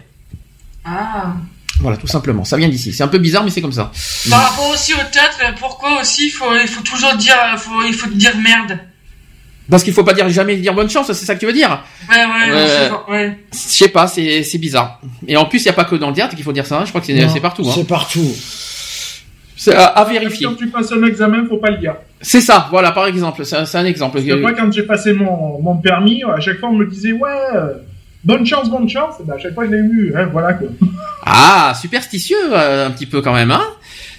Ah. 0.85 1.33
Voilà, 1.79 1.97
tout 1.97 2.07
simplement. 2.07 2.43
Ça 2.43 2.57
vient 2.57 2.69
d'ici. 2.69 2.91
C'est 2.91 3.03
un 3.03 3.07
peu 3.07 3.19
bizarre, 3.19 3.43
mais 3.43 3.51
c'est 3.51 3.61
comme 3.61 3.71
ça. 3.71 3.91
Par 4.29 4.49
rapport 4.49 4.69
aussi 4.69 4.93
au 4.93 4.97
théâtre, 5.11 5.37
euh, 5.43 5.51
pourquoi 5.59 6.01
aussi 6.01 6.27
il 6.27 6.31
faut, 6.31 6.53
il 6.61 6.67
faut 6.67 6.81
toujours 6.81 7.13
dire, 7.15 7.35
euh, 7.53 7.57
faut, 7.57 7.83
il 7.87 7.93
faut 7.93 8.09
dire 8.09 8.35
merde? 8.37 8.79
Parce 9.69 9.83
qu'il 9.83 9.93
faut 9.93 10.03
pas 10.05 10.13
dire 10.13 10.27
jamais 10.29 10.55
dire 10.55 10.73
bonne 10.73 10.89
chance, 10.89 11.07
c'est 11.07 11.25
ça 11.25 11.35
que 11.35 11.41
tu 11.41 11.45
veux 11.45 11.51
dire? 11.53 11.83
Ouais, 12.09 12.15
ouais, 12.15 12.53
ouais. 13.09 13.37
Je 13.51 13.57
sais 13.57 13.89
pas, 13.89 14.07
c'est 14.07 14.41
c'est 14.43 14.57
bizarre. 14.57 15.01
Et 15.27 15.35
en 15.35 15.43
plus, 15.45 15.59
il 15.59 15.65
y 15.65 15.69
a 15.69 15.73
pas 15.73 15.83
que 15.83 15.95
dans 15.95 16.07
le 16.09 16.15
théâtre 16.15 16.35
qu'il 16.35 16.43
faut 16.45 16.53
dire 16.53 16.65
ça. 16.65 16.79
hein. 16.79 16.85
Je 16.85 16.89
crois 16.89 17.01
que 17.01 17.07
c'est 17.07 17.39
partout. 17.41 17.63
Hein. 17.67 17.73
C'est 17.75 17.83
partout. 17.87 18.35
C'est 19.57 19.75
à, 19.75 19.85
à 19.87 20.05
vérifier. 20.05 20.47
Quand 20.47 20.55
tu 20.55 20.67
passes 20.67 20.91
un 20.93 21.03
examen, 21.05 21.45
faut 21.49 21.57
pas 21.57 21.69
le 21.71 21.77
dire. 21.77 21.95
C'est 22.21 22.41
ça. 22.41 22.67
Voilà, 22.71 22.91
par 22.91 23.07
exemple. 23.07 23.45
C'est 23.45 23.55
un- 23.55 23.85
exemple. 23.85 24.13
Parce 24.15 24.25
que 24.25 24.33
moi, 24.41 24.53
quand 24.53 24.71
j'ai 24.71 24.83
passé 24.83 25.13
mon, 25.13 25.61
mon 25.61 25.75
permis, 25.77 26.23
à 26.23 26.39
chaque 26.39 26.59
fois, 26.59 26.69
on 26.69 26.73
me 26.75 26.85
disait, 26.85 27.11
ouais, 27.11 27.29
euh, 27.55 27.73
bonne 28.23 28.45
chance, 28.45 28.69
bonne 28.69 28.89
chance. 28.89 29.15
Et 29.19 29.23
ben, 29.23 29.33
à 29.35 29.37
chaque 29.39 29.53
fois, 29.53 29.65
je 29.65 29.71
l'ai 29.71 29.77
eu. 29.77 30.13
Hein, 30.15 30.27
voilà 30.31 30.53
quoi. 30.53 30.67
Ah, 31.25 31.73
superstitieux 31.79 32.37
euh, 32.53 32.87
un 32.87 32.91
petit 32.91 33.05
peu 33.05 33.21
quand 33.21 33.33
même, 33.33 33.51
hein 33.51 33.63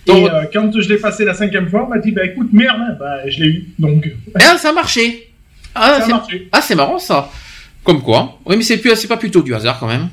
Et 0.07 0.29
euh, 0.31 0.45
quand 0.53 0.71
je 0.81 0.89
l'ai 0.89 0.99
passé 0.99 1.25
la 1.25 1.35
cinquième 1.35 1.69
fois, 1.69 1.85
on 1.87 1.89
m'a 1.89 1.99
dit 1.99 2.13
bah 2.13 2.25
écoute 2.25 2.49
merde, 2.53 2.97
bah 2.99 3.29
je 3.29 3.41
l'ai 3.41 3.49
eu. 3.49 3.69
Donc 3.79 4.11
Ah, 4.35 4.57
ça 4.59 4.71
a 4.71 4.73
marché. 4.83 5.33
Ah, 5.75 5.89
Ça 5.89 5.97
a 5.97 6.01
c'est- 6.03 6.13
marché. 6.13 6.49
ah, 6.53 6.61
c'est 6.63 6.75
marrant 6.75 6.99
ça. 6.99 7.31
Comme 7.85 8.03
quoi. 8.03 8.39
Oui, 8.47 8.57
mais 8.57 8.63
c'est 8.63 8.77
plus, 8.79 9.07
pas 9.07 9.17
plutôt 9.17 9.43
du 9.43 9.55
hasard 9.55 9.79
quand 9.81 9.87
même. 9.89 10.09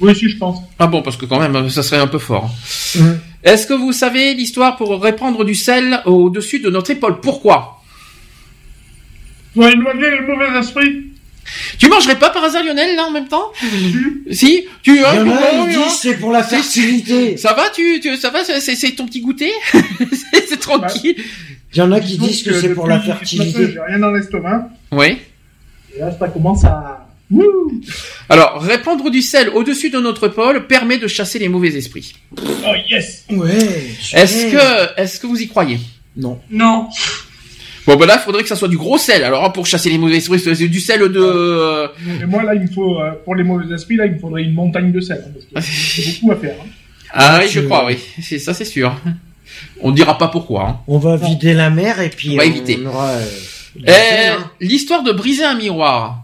oui, 0.00 0.14
si 0.14 0.28
je 0.28 0.36
pense. 0.36 0.58
Ah 0.78 0.86
bon, 0.86 1.02
parce 1.02 1.16
que 1.16 1.24
quand 1.26 1.38
même, 1.40 1.68
ça 1.70 1.82
serait 1.82 2.00
un 2.00 2.06
peu 2.08 2.18
fort. 2.18 2.50
Mhm. 2.96 3.18
Est-ce 3.44 3.66
que 3.66 3.74
vous 3.74 3.92
savez 3.92 4.34
l'histoire 4.34 4.76
pour 4.76 5.00
répandre 5.02 5.44
du 5.44 5.54
sel 5.54 6.00
au-dessus 6.06 6.60
de 6.60 6.70
notre 6.70 6.90
épaule? 6.90 7.20
Pourquoi? 7.20 7.82
Pour 9.54 9.66
éloigner 9.66 10.10
le 10.10 10.26
mauvais 10.26 10.58
esprit. 10.58 11.06
Tu 11.76 11.88
mangerais 11.88 12.18
pas 12.18 12.30
par 12.30 12.44
hasard 12.44 12.62
Lionel 12.64 12.94
là 12.94 13.04
en 13.06 13.10
même 13.10 13.26
temps? 13.26 13.52
Si 14.30 14.64
Tu 14.82 14.94
Il 14.94 15.00
y 15.02 15.04
en 15.04 15.08
hein, 15.08 15.18
a, 15.20 15.24
bon, 15.24 15.66
ils 15.68 15.74
hein. 15.74 15.82
disent 15.84 15.98
c'est 16.00 16.14
pour 16.18 16.30
la 16.30 16.42
fertilité. 16.44 17.36
Ça 17.36 17.52
va 17.52 17.68
tu, 17.70 17.98
tu 18.00 18.16
ça 18.16 18.30
va 18.30 18.44
c'est- 18.44 18.92
ton 18.96 19.06
petit 19.06 19.20
goûter? 19.20 19.50
C'est 20.48 20.60
tranquille. 20.60 21.16
Il 21.74 21.78
y 21.78 21.80
en 21.80 21.90
a 21.92 21.98
qui 22.00 22.18
disent 22.18 22.42
que 22.42 22.52
c'est 22.52 22.74
pour 22.74 22.86
la 22.86 23.00
fertilité. 23.00 23.72
J'ai 23.72 23.80
rien 23.80 23.98
dans 23.98 24.10
l'estomac. 24.10 24.68
Oui. 24.92 25.18
Et 25.96 25.98
là, 26.00 26.14
ça 26.18 26.28
commence 26.28 26.62
à. 26.64 27.01
Alors, 28.28 28.60
répandre 28.62 29.10
du 29.10 29.22
sel 29.22 29.48
au-dessus 29.50 29.90
de 29.90 29.98
notre 29.98 30.28
épaule 30.28 30.66
permet 30.66 30.98
de 30.98 31.06
chasser 31.08 31.38
les 31.38 31.48
mauvais 31.48 31.74
esprits. 31.76 32.14
Oh 32.40 32.72
yes 32.90 33.24
Ouais. 33.30 33.58
Est-ce 34.14 34.46
que 34.52 35.00
est-ce 35.00 35.20
que 35.20 35.26
vous 35.26 35.40
y 35.40 35.48
croyez? 35.48 35.78
Non. 36.16 36.38
Non. 36.50 36.88
Bon 37.86 37.96
ben 37.96 38.06
là, 38.06 38.16
il 38.20 38.24
faudrait 38.24 38.42
que 38.42 38.48
ça 38.48 38.54
soit 38.56 38.68
du 38.68 38.76
gros 38.78 38.96
sel. 38.98 39.24
Alors 39.24 39.52
pour 39.52 39.66
chasser 39.66 39.90
les 39.90 39.98
mauvais 39.98 40.16
esprits, 40.18 40.38
c'est 40.38 40.68
du 40.68 40.80
sel 40.80 41.00
de 41.00 41.88
Et 42.22 42.26
moi, 42.26 42.42
là, 42.44 42.54
il 42.54 42.62
me 42.62 42.66
faut, 42.68 43.00
euh, 43.00 43.10
pour 43.24 43.34
les 43.34 43.42
mauvais 43.42 43.74
esprits, 43.74 43.96
là, 43.96 44.06
il 44.06 44.12
me 44.12 44.18
faudrait 44.18 44.42
une 44.42 44.54
montagne 44.54 44.92
de 44.92 45.00
sel. 45.00 45.24
hein, 45.26 45.30
parce 45.52 45.66
que 45.66 45.72
c'est 46.02 46.20
beaucoup 46.20 46.32
à 46.32 46.36
faire. 46.36 46.54
hein. 46.62 46.66
Ah 47.14 47.40
oui, 47.42 47.48
je 47.50 47.60
crois, 47.60 47.84
oui. 47.86 47.98
C'est 48.22 48.38
ça, 48.38 48.54
c'est 48.54 48.64
sûr. 48.64 48.94
On 49.80 49.90
ne 49.90 49.96
dira 49.96 50.16
pas 50.16 50.28
pourquoi. 50.28 50.68
hein. 50.68 50.78
On 50.86 50.98
va 50.98 51.16
vider 51.16 51.52
la 51.54 51.68
mer 51.70 52.00
et 52.00 52.08
puis 52.08 52.30
On 52.34 52.36
va 52.36 52.44
éviter. 52.46 52.78
aura, 52.86 53.08
euh, 53.10 53.24
du 53.76 53.84
Eh, 53.86 53.90
sel, 53.90 54.32
hein. 54.38 54.50
L'histoire 54.60 55.02
de 55.02 55.12
briser 55.12 55.44
un 55.44 55.54
miroir. 55.56 56.21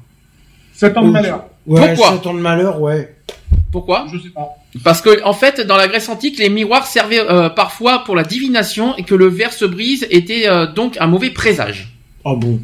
Sept 0.78 0.96
ans 0.96 1.02
de 1.02 1.10
malheur. 1.10 1.44
Ouais, 1.66 1.94
Pourquoi 1.94 2.12
sept 2.16 2.26
ans 2.28 2.34
de 2.34 2.38
malheur, 2.40 2.80
ouais. 2.80 3.14
Pourquoi 3.72 4.06
Je 4.12 4.18
sais 4.18 4.28
pas. 4.30 4.48
Parce 4.84 5.00
que 5.02 5.22
en 5.24 5.32
fait, 5.34 5.60
dans 5.60 5.76
la 5.76 5.88
Grèce 5.88 6.08
antique, 6.08 6.38
les 6.38 6.48
miroirs 6.48 6.86
servaient 6.86 7.20
euh, 7.20 7.48
parfois 7.50 8.04
pour 8.04 8.14
la 8.16 8.22
divination 8.22 8.96
et 8.96 9.02
que 9.02 9.14
le 9.14 9.26
verre 9.26 9.52
se 9.52 9.64
brise 9.64 10.06
était 10.10 10.48
euh, 10.48 10.66
donc 10.66 10.96
un 11.00 11.06
mauvais 11.08 11.30
présage. 11.30 11.88
Oh 12.24 12.36
bon. 12.36 12.60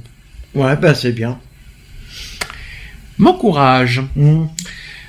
Ouais, 0.54 0.76
bah 0.76 0.94
c'est 0.94 1.12
bien. 1.12 1.38
Mon 3.18 3.32
courage. 3.34 4.02
Hmm. 4.16 4.46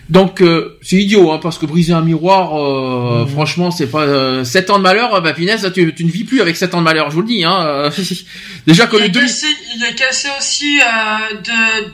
Donc 0.09 0.41
euh, 0.41 0.77
c'est 0.83 0.97
idiot, 0.97 1.31
hein, 1.31 1.39
parce 1.41 1.57
que 1.57 1.65
briser 1.65 1.93
un 1.93 2.01
miroir, 2.01 2.55
euh, 2.59 3.21
Mhm. 3.23 3.27
franchement, 3.29 3.71
c'est 3.71 3.87
pas 3.87 4.03
euh, 4.03 4.43
7 4.43 4.69
ans 4.69 4.77
de 4.77 4.83
malheur. 4.83 5.21
Bah 5.21 5.33
finesse, 5.33 5.65
tu, 5.73 5.93
tu 5.95 6.05
ne 6.05 6.11
vis 6.11 6.23
plus 6.25 6.41
avec 6.41 6.55
7 6.55 6.73
ans 6.75 6.79
de 6.79 6.83
malheur, 6.83 7.09
je 7.09 7.15
vous 7.15 7.21
le 7.21 7.27
dis. 7.27 7.43
Hein, 7.43 7.89
déjà 8.67 8.85
que 8.87 8.95
Il 8.97 8.99
le 8.99 9.05
a, 9.05 9.09
demi. 9.09 9.25
cassé, 9.25 9.47
il 9.75 9.83
a 9.83 9.93
cassé 9.93 10.27
aussi 10.39 10.79
euh, 10.79 11.37
de. 11.41 11.91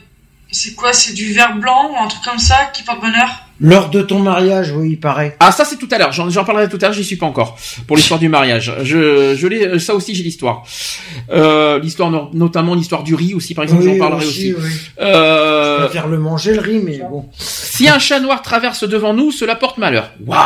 C'est 0.54 0.76
quoi 0.76 0.92
C'est 0.94 1.14
du 1.14 1.32
verre 1.34 1.56
blanc 1.56 1.92
ou 1.92 1.98
un 2.04 2.08
truc 2.08 2.24
comme 2.24 2.40
ça 2.40 2.70
qui 2.74 2.84
porte 2.84 3.00
bonheur? 3.00 3.30
L'heure 3.64 3.90
de 3.92 4.02
ton 4.02 4.18
mariage, 4.20 4.72
oui, 4.76 4.92
il 4.94 5.00
paraît. 5.00 5.38
Ah 5.40 5.52
ça 5.52 5.66
c'est 5.66 5.78
tout 5.78 5.88
à 5.92 5.98
l'heure. 6.00 6.12
J'en, 6.12 6.30
j'en 6.32 6.44
parlerai 6.44 6.68
tout 6.68 6.78
à 6.82 6.86
l'heure. 6.86 6.94
J'y 6.94 7.04
suis 7.04 7.16
pas 7.16 7.28
encore 7.28 7.58
pour 7.88 7.96
l'histoire 7.96 8.20
du 8.20 8.28
mariage. 8.28 8.74
Je, 8.82 9.36
je 9.36 9.48
l'ai. 9.48 9.78
Ça 9.78 9.94
aussi 9.94 10.16
j'ai 10.16 10.24
l'histoire. 10.24 10.64
Euh, 11.30 11.78
l'histoire 11.80 12.10
no- 12.10 12.32
notamment 12.34 12.74
l'histoire 12.74 13.04
du 13.04 13.14
riz 13.14 13.36
aussi 13.36 13.54
par 13.54 13.64
exemple. 13.64 13.84
Oui, 13.84 13.92
j'en 13.94 14.00
parlerai 14.00 14.26
aussi. 14.26 14.54
oui. 14.58 14.70
Euh, 15.00 15.78
Je 15.82 15.84
préfère 15.86 16.08
le 16.08 16.18
manger, 16.18 16.56
le 16.56 16.60
riz, 16.62 16.82
mais 16.84 16.98
bon. 17.08 17.30
Si 17.38 17.88
un 17.88 18.00
chat 18.00 18.20
noir 18.20 18.42
traverse 18.42 18.84
devant 18.84 19.14
nous, 19.14 19.32
cela 19.32 19.56
porte 19.56 19.78
malheur. 19.78 20.10
Waouh 20.26 20.40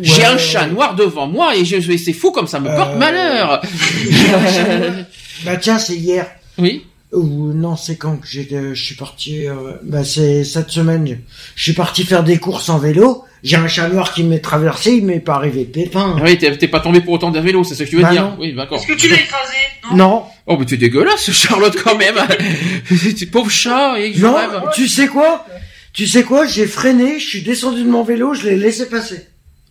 J'ai 0.00 0.24
un 0.24 0.38
chat 0.38 0.68
noir 0.68 0.94
devant 0.94 1.26
moi 1.26 1.56
et 1.56 1.64
je, 1.64 1.80
je- 1.80 1.96
c'est 1.96 2.12
fou 2.12 2.30
comme 2.30 2.46
ça 2.46 2.60
me 2.60 2.68
porte 2.68 2.92
Euh, 2.94 2.98
malheur. 2.98 3.60
Bah 5.44 5.56
tiens, 5.56 5.78
c'est 5.78 5.96
hier. 5.96 6.26
oui. 6.56 6.86
Ou 7.14 7.52
non, 7.52 7.76
c'est 7.76 7.96
quand 7.96 8.16
que 8.16 8.26
j'ai, 8.26 8.48
euh, 8.52 8.74
je 8.74 8.82
suis 8.84 8.94
parti. 8.96 9.46
euh, 9.46 9.54
bah 9.82 10.04
c'est 10.04 10.44
cette 10.44 10.70
semaine. 10.70 11.18
Je 11.54 11.62
suis 11.62 11.72
parti 11.72 12.04
faire 12.04 12.24
des 12.24 12.38
courses 12.38 12.68
en 12.68 12.78
vélo. 12.78 13.24
J'ai 13.42 13.56
un 13.56 13.68
chat 13.68 13.88
noir 13.90 14.12
qui 14.14 14.22
m'est 14.24 14.38
traversé, 14.40 14.92
il 14.92 15.04
m'est 15.04 15.20
pas 15.20 15.34
arrivé 15.34 15.64
de 15.66 15.70
pépin. 15.70 16.16
Ah 16.18 16.22
Oui, 16.24 16.38
t'es, 16.38 16.56
t'es 16.56 16.66
pas 16.68 16.80
tombé 16.80 17.00
pour 17.02 17.12
autant 17.12 17.30
d'un 17.30 17.42
vélo, 17.42 17.62
c'est 17.62 17.74
ce 17.74 17.84
que 17.84 17.88
tu 17.90 17.96
veux 17.96 18.02
Bah 18.02 18.10
dire. 18.10 18.22
non. 18.22 18.36
Oui, 18.38 18.54
d'accord. 18.54 18.78
Est-ce 18.78 18.86
que 18.86 18.94
tu 18.94 19.06
l'as 19.08 19.16
écrasé? 19.20 19.52
Non. 19.90 19.96
Non, 19.96 20.22
Oh, 20.46 20.56
mais 20.58 20.64
t'es 20.66 20.76
dégueulasse, 20.78 21.30
Charlotte, 21.30 21.76
quand 21.82 21.96
même. 21.96 22.16
C'est 23.16 23.26
pauvre 23.30 23.50
chat, 23.50 23.98
et 23.98 24.12
je 24.14 24.24
non. 24.24 24.34
rêve. 24.34 24.62
Tu 24.74 24.88
sais 24.88 25.06
quoi? 25.08 25.46
Tu 25.92 26.06
sais 26.06 26.22
quoi? 26.22 26.46
J'ai 26.46 26.66
freiné, 26.66 27.18
je 27.20 27.26
suis 27.28 27.42
descendu 27.42 27.82
de 27.84 27.88
mon 27.90 28.02
vélo, 28.02 28.34
je 28.34 28.46
l'ai 28.48 28.56
laissé 28.56 28.88
passer. 28.88 29.26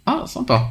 Ah, 0.06 0.24
sympa. 0.28 0.70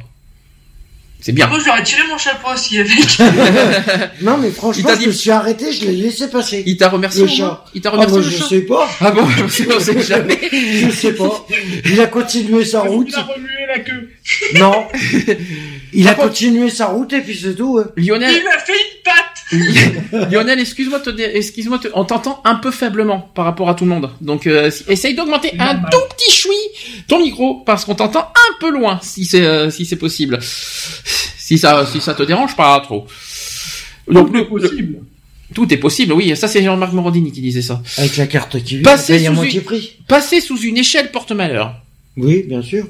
C'est 1.25 1.31
bien. 1.31 1.47
Moi, 1.47 1.57
ai 1.59 1.83
tiré 1.83 2.01
mon 2.09 2.17
chapeau 2.17 2.49
aussi 2.53 2.77
avec. 2.79 2.91
Non, 4.21 4.37
mais 4.37 4.49
Il 4.49 4.53
franchement, 4.53 4.89
t'a 4.89 4.95
je 4.95 4.99
dit- 4.99 5.07
me 5.07 5.11
suis 5.13 5.31
arrêté, 5.31 5.71
je 5.71 5.85
l'ai 5.85 5.93
laissé 5.95 6.27
passer. 6.29 6.63
Il 6.65 6.75
t'a 6.75 6.89
remercié 6.89 7.21
Le 7.21 7.27
chat. 7.29 7.63
Il 7.73 7.79
t'a 7.81 7.89
Ah 7.89 7.91
remercié 7.93 8.17
bah, 8.19 8.25
le 8.25 8.29
je 8.31 8.37
chat 8.39 8.49
sais 8.49 8.61
pas. 8.61 8.89
Ah 8.99 9.11
bon, 9.11 9.25
on 9.43 9.79
sait, 9.79 10.01
jamais. 10.03 10.37
Je 10.51 10.89
sais 10.89 11.13
pas. 11.13 11.47
Il 11.85 12.01
a 12.01 12.07
continué 12.07 12.65
sa 12.65 12.81
route. 12.81 13.07
Il 13.09 13.15
a 13.15 13.21
remué 13.23 13.65
la 13.67 13.79
queue. 13.79 14.09
Non. 14.55 14.85
Il 15.93 16.07
a 16.07 16.13
contre- 16.15 16.27
continué 16.29 16.69
sa 16.69 16.87
route 16.87 17.13
et 17.13 17.21
puis 17.21 17.39
c'est 17.41 17.55
tout. 17.55 17.79
hein. 17.79 17.87
Lionel, 17.95 18.35
Il 18.35 18.43
m'a 18.43 18.57
fait 18.59 18.73
une 18.73 19.01
patte 19.05 19.32
Lionel, 20.31 20.59
excuse-moi, 20.59 20.99
te 20.99 21.09
excuse-moi, 21.09 21.79
te- 21.79 21.87
on 21.93 22.05
t'entend 22.05 22.41
un 22.45 22.55
peu 22.55 22.71
faiblement 22.71 23.31
par 23.35 23.45
rapport 23.45 23.69
à 23.69 23.75
tout 23.75 23.83
le 23.85 23.89
monde. 23.91 24.09
Donc, 24.21 24.47
euh, 24.47 24.69
essaye 24.87 25.15
d'augmenter 25.15 25.53
un 25.59 25.75
tout 25.75 25.97
petit 26.15 26.31
choui 26.35 26.55
ton 27.07 27.19
micro 27.19 27.55
parce 27.65 27.85
qu'on 27.85 27.95
t'entend 27.95 28.21
un 28.21 28.53
peu 28.59 28.69
loin, 28.71 28.99
si 29.01 29.25
c'est 29.25 29.41
euh, 29.45 29.69
si 29.69 29.85
c'est 29.85 29.95
possible. 29.97 30.39
Si 30.41 31.57
ça 31.57 31.85
si 31.85 31.99
ça 32.01 32.13
te 32.13 32.23
dérange 32.23 32.55
pas 32.55 32.79
trop. 32.81 33.05
Donc 34.09 34.27
Tout 34.27 34.33
le- 34.33 34.41
est 34.41 34.45
possible. 34.45 34.93
le- 34.99 35.53
tout 35.55 35.71
est 35.73 35.77
possible, 35.77 36.13
oui. 36.13 36.35
Ça 36.35 36.47
c'est 36.47 36.63
Jean-Marc 36.63 36.93
Morandini 36.93 37.31
qui 37.31 37.41
disait 37.41 37.61
ça. 37.61 37.81
Avec 37.97 38.17
la 38.17 38.27
carte 38.27 38.61
qui 38.63 38.75
vient, 38.77 38.83
Passer 38.83 39.19
sous 39.25 39.31
moitié 39.33 39.59
une- 39.59 39.65
prix. 39.65 39.97
Passer 40.07 40.41
sous 40.41 40.57
une 40.61 40.77
échelle 40.77 41.11
porte 41.11 41.31
malheur. 41.31 41.75
Oui, 42.17 42.43
bien 42.47 42.61
sûr. 42.61 42.85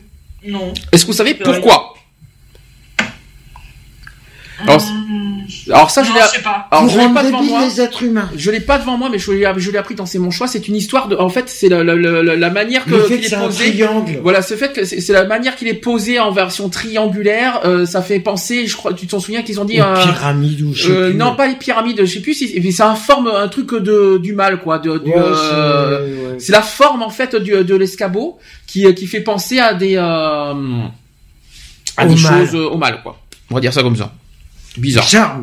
Non. 0.47 0.73
Est-ce 0.91 1.03
que 1.05 1.07
vous 1.11 1.17
savez 1.17 1.33
pourquoi 1.35 1.92
Alors, 4.67 4.81
Hum, 4.81 5.73
Alors 5.73 5.91
ça, 5.91 6.03
je 6.03 6.11
l'ai. 6.13 6.19
je 6.21 6.37
sais 6.37 6.41
pas. 6.41 6.67
Alors 6.71 6.87
je 6.89 6.97
l'ai 6.97 7.09
pas 7.13 7.23
devant 7.23 7.43
moi. 7.43 7.65
les 7.65 7.79
êtres 7.81 8.03
humains. 8.03 8.29
Je 8.35 8.49
l'ai 8.49 8.59
pas 8.61 8.77
devant 8.79 8.97
moi, 8.97 9.09
mais 9.11 9.19
je 9.19 9.31
l'ai, 9.31 9.45
je 9.57 9.71
l'ai 9.71 9.77
appris 9.77 9.93
dans 9.93 10.05
C'est 10.05 10.17
mon 10.19 10.31
choix. 10.31 10.47
C'est 10.47 10.67
une 10.67 10.75
histoire 10.75 11.07
de. 11.09 11.15
En 11.17 11.27
fait, 11.29 11.49
c'est 11.49 11.67
la, 11.69 11.83
la, 11.83 11.95
la, 11.95 12.35
la 12.35 12.49
manière 12.49 12.85
que 12.85 12.91
Le 12.91 12.99
fait 13.01 13.19
qu'il 13.19 13.19
que 13.19 13.25
est 13.25 13.29
c'est 13.29 13.35
un 13.35 13.45
posé. 13.45 13.69
triangle. 13.71 14.19
Voilà, 14.23 14.41
ce 14.41 14.55
fait 14.55 14.71
que 14.73 14.85
c'est 14.85 15.13
la 15.13 15.25
manière 15.25 15.55
qu'il 15.57 15.67
est 15.67 15.73
posé 15.73 16.19
en 16.19 16.31
version 16.31 16.69
triangulaire, 16.69 17.59
euh, 17.65 17.85
ça 17.85 18.01
fait 18.01 18.19
penser. 18.19 18.67
Je 18.67 18.75
crois, 18.75 18.93
tu 18.93 19.05
t'en 19.05 19.19
souviens 19.19 19.41
qu'ils 19.43 19.59
ont 19.59 19.65
dit. 19.65 19.79
Ou 19.81 19.83
euh, 19.83 20.01
pyramide 20.01 20.61
ou 20.61 20.73
je 20.73 20.83
sais 20.83 20.91
euh, 20.91 21.09
plus. 21.09 21.17
non, 21.17 21.35
pas 21.35 21.47
les 21.47 21.55
pyramides. 21.55 21.99
Je 22.05 22.13
sais 22.13 22.21
plus 22.21 22.33
si 22.33 22.59
mais 22.63 22.71
c'est 22.71 22.83
un 22.83 22.95
forme, 22.95 23.27
un 23.27 23.47
truc 23.49 23.73
de 23.75 24.17
du 24.17 24.33
mal, 24.33 24.59
quoi. 24.61 24.79
De, 24.79 24.97
du, 24.97 25.09
Ouais, 25.11 25.17
euh, 25.17 25.97
c'est- 25.99 26.27
ouais. 26.31 26.39
c'est 26.39 26.51
la 26.53 26.61
forme 26.61 27.03
en 27.03 27.09
fait 27.09 27.35
du, 27.35 27.51
de 27.63 27.75
l'escabeau 27.75 28.39
qui 28.65 28.91
qui 28.95 29.07
fait 29.07 29.21
penser 29.21 29.59
à 29.59 29.73
des 29.73 29.97
euh, 29.97 30.01
à 31.97 32.05
Au 32.05 32.07
des 32.07 32.21
mal. 32.21 32.45
choses 32.47 32.55
euh, 32.55 32.69
au 32.69 32.77
mal, 32.77 33.01
quoi. 33.03 33.19
On 33.51 33.55
va 33.55 33.61
dire 33.61 33.73
ça 33.73 33.83
comme 33.83 33.95
ça. 33.97 34.13
Bizarre. 34.77 35.39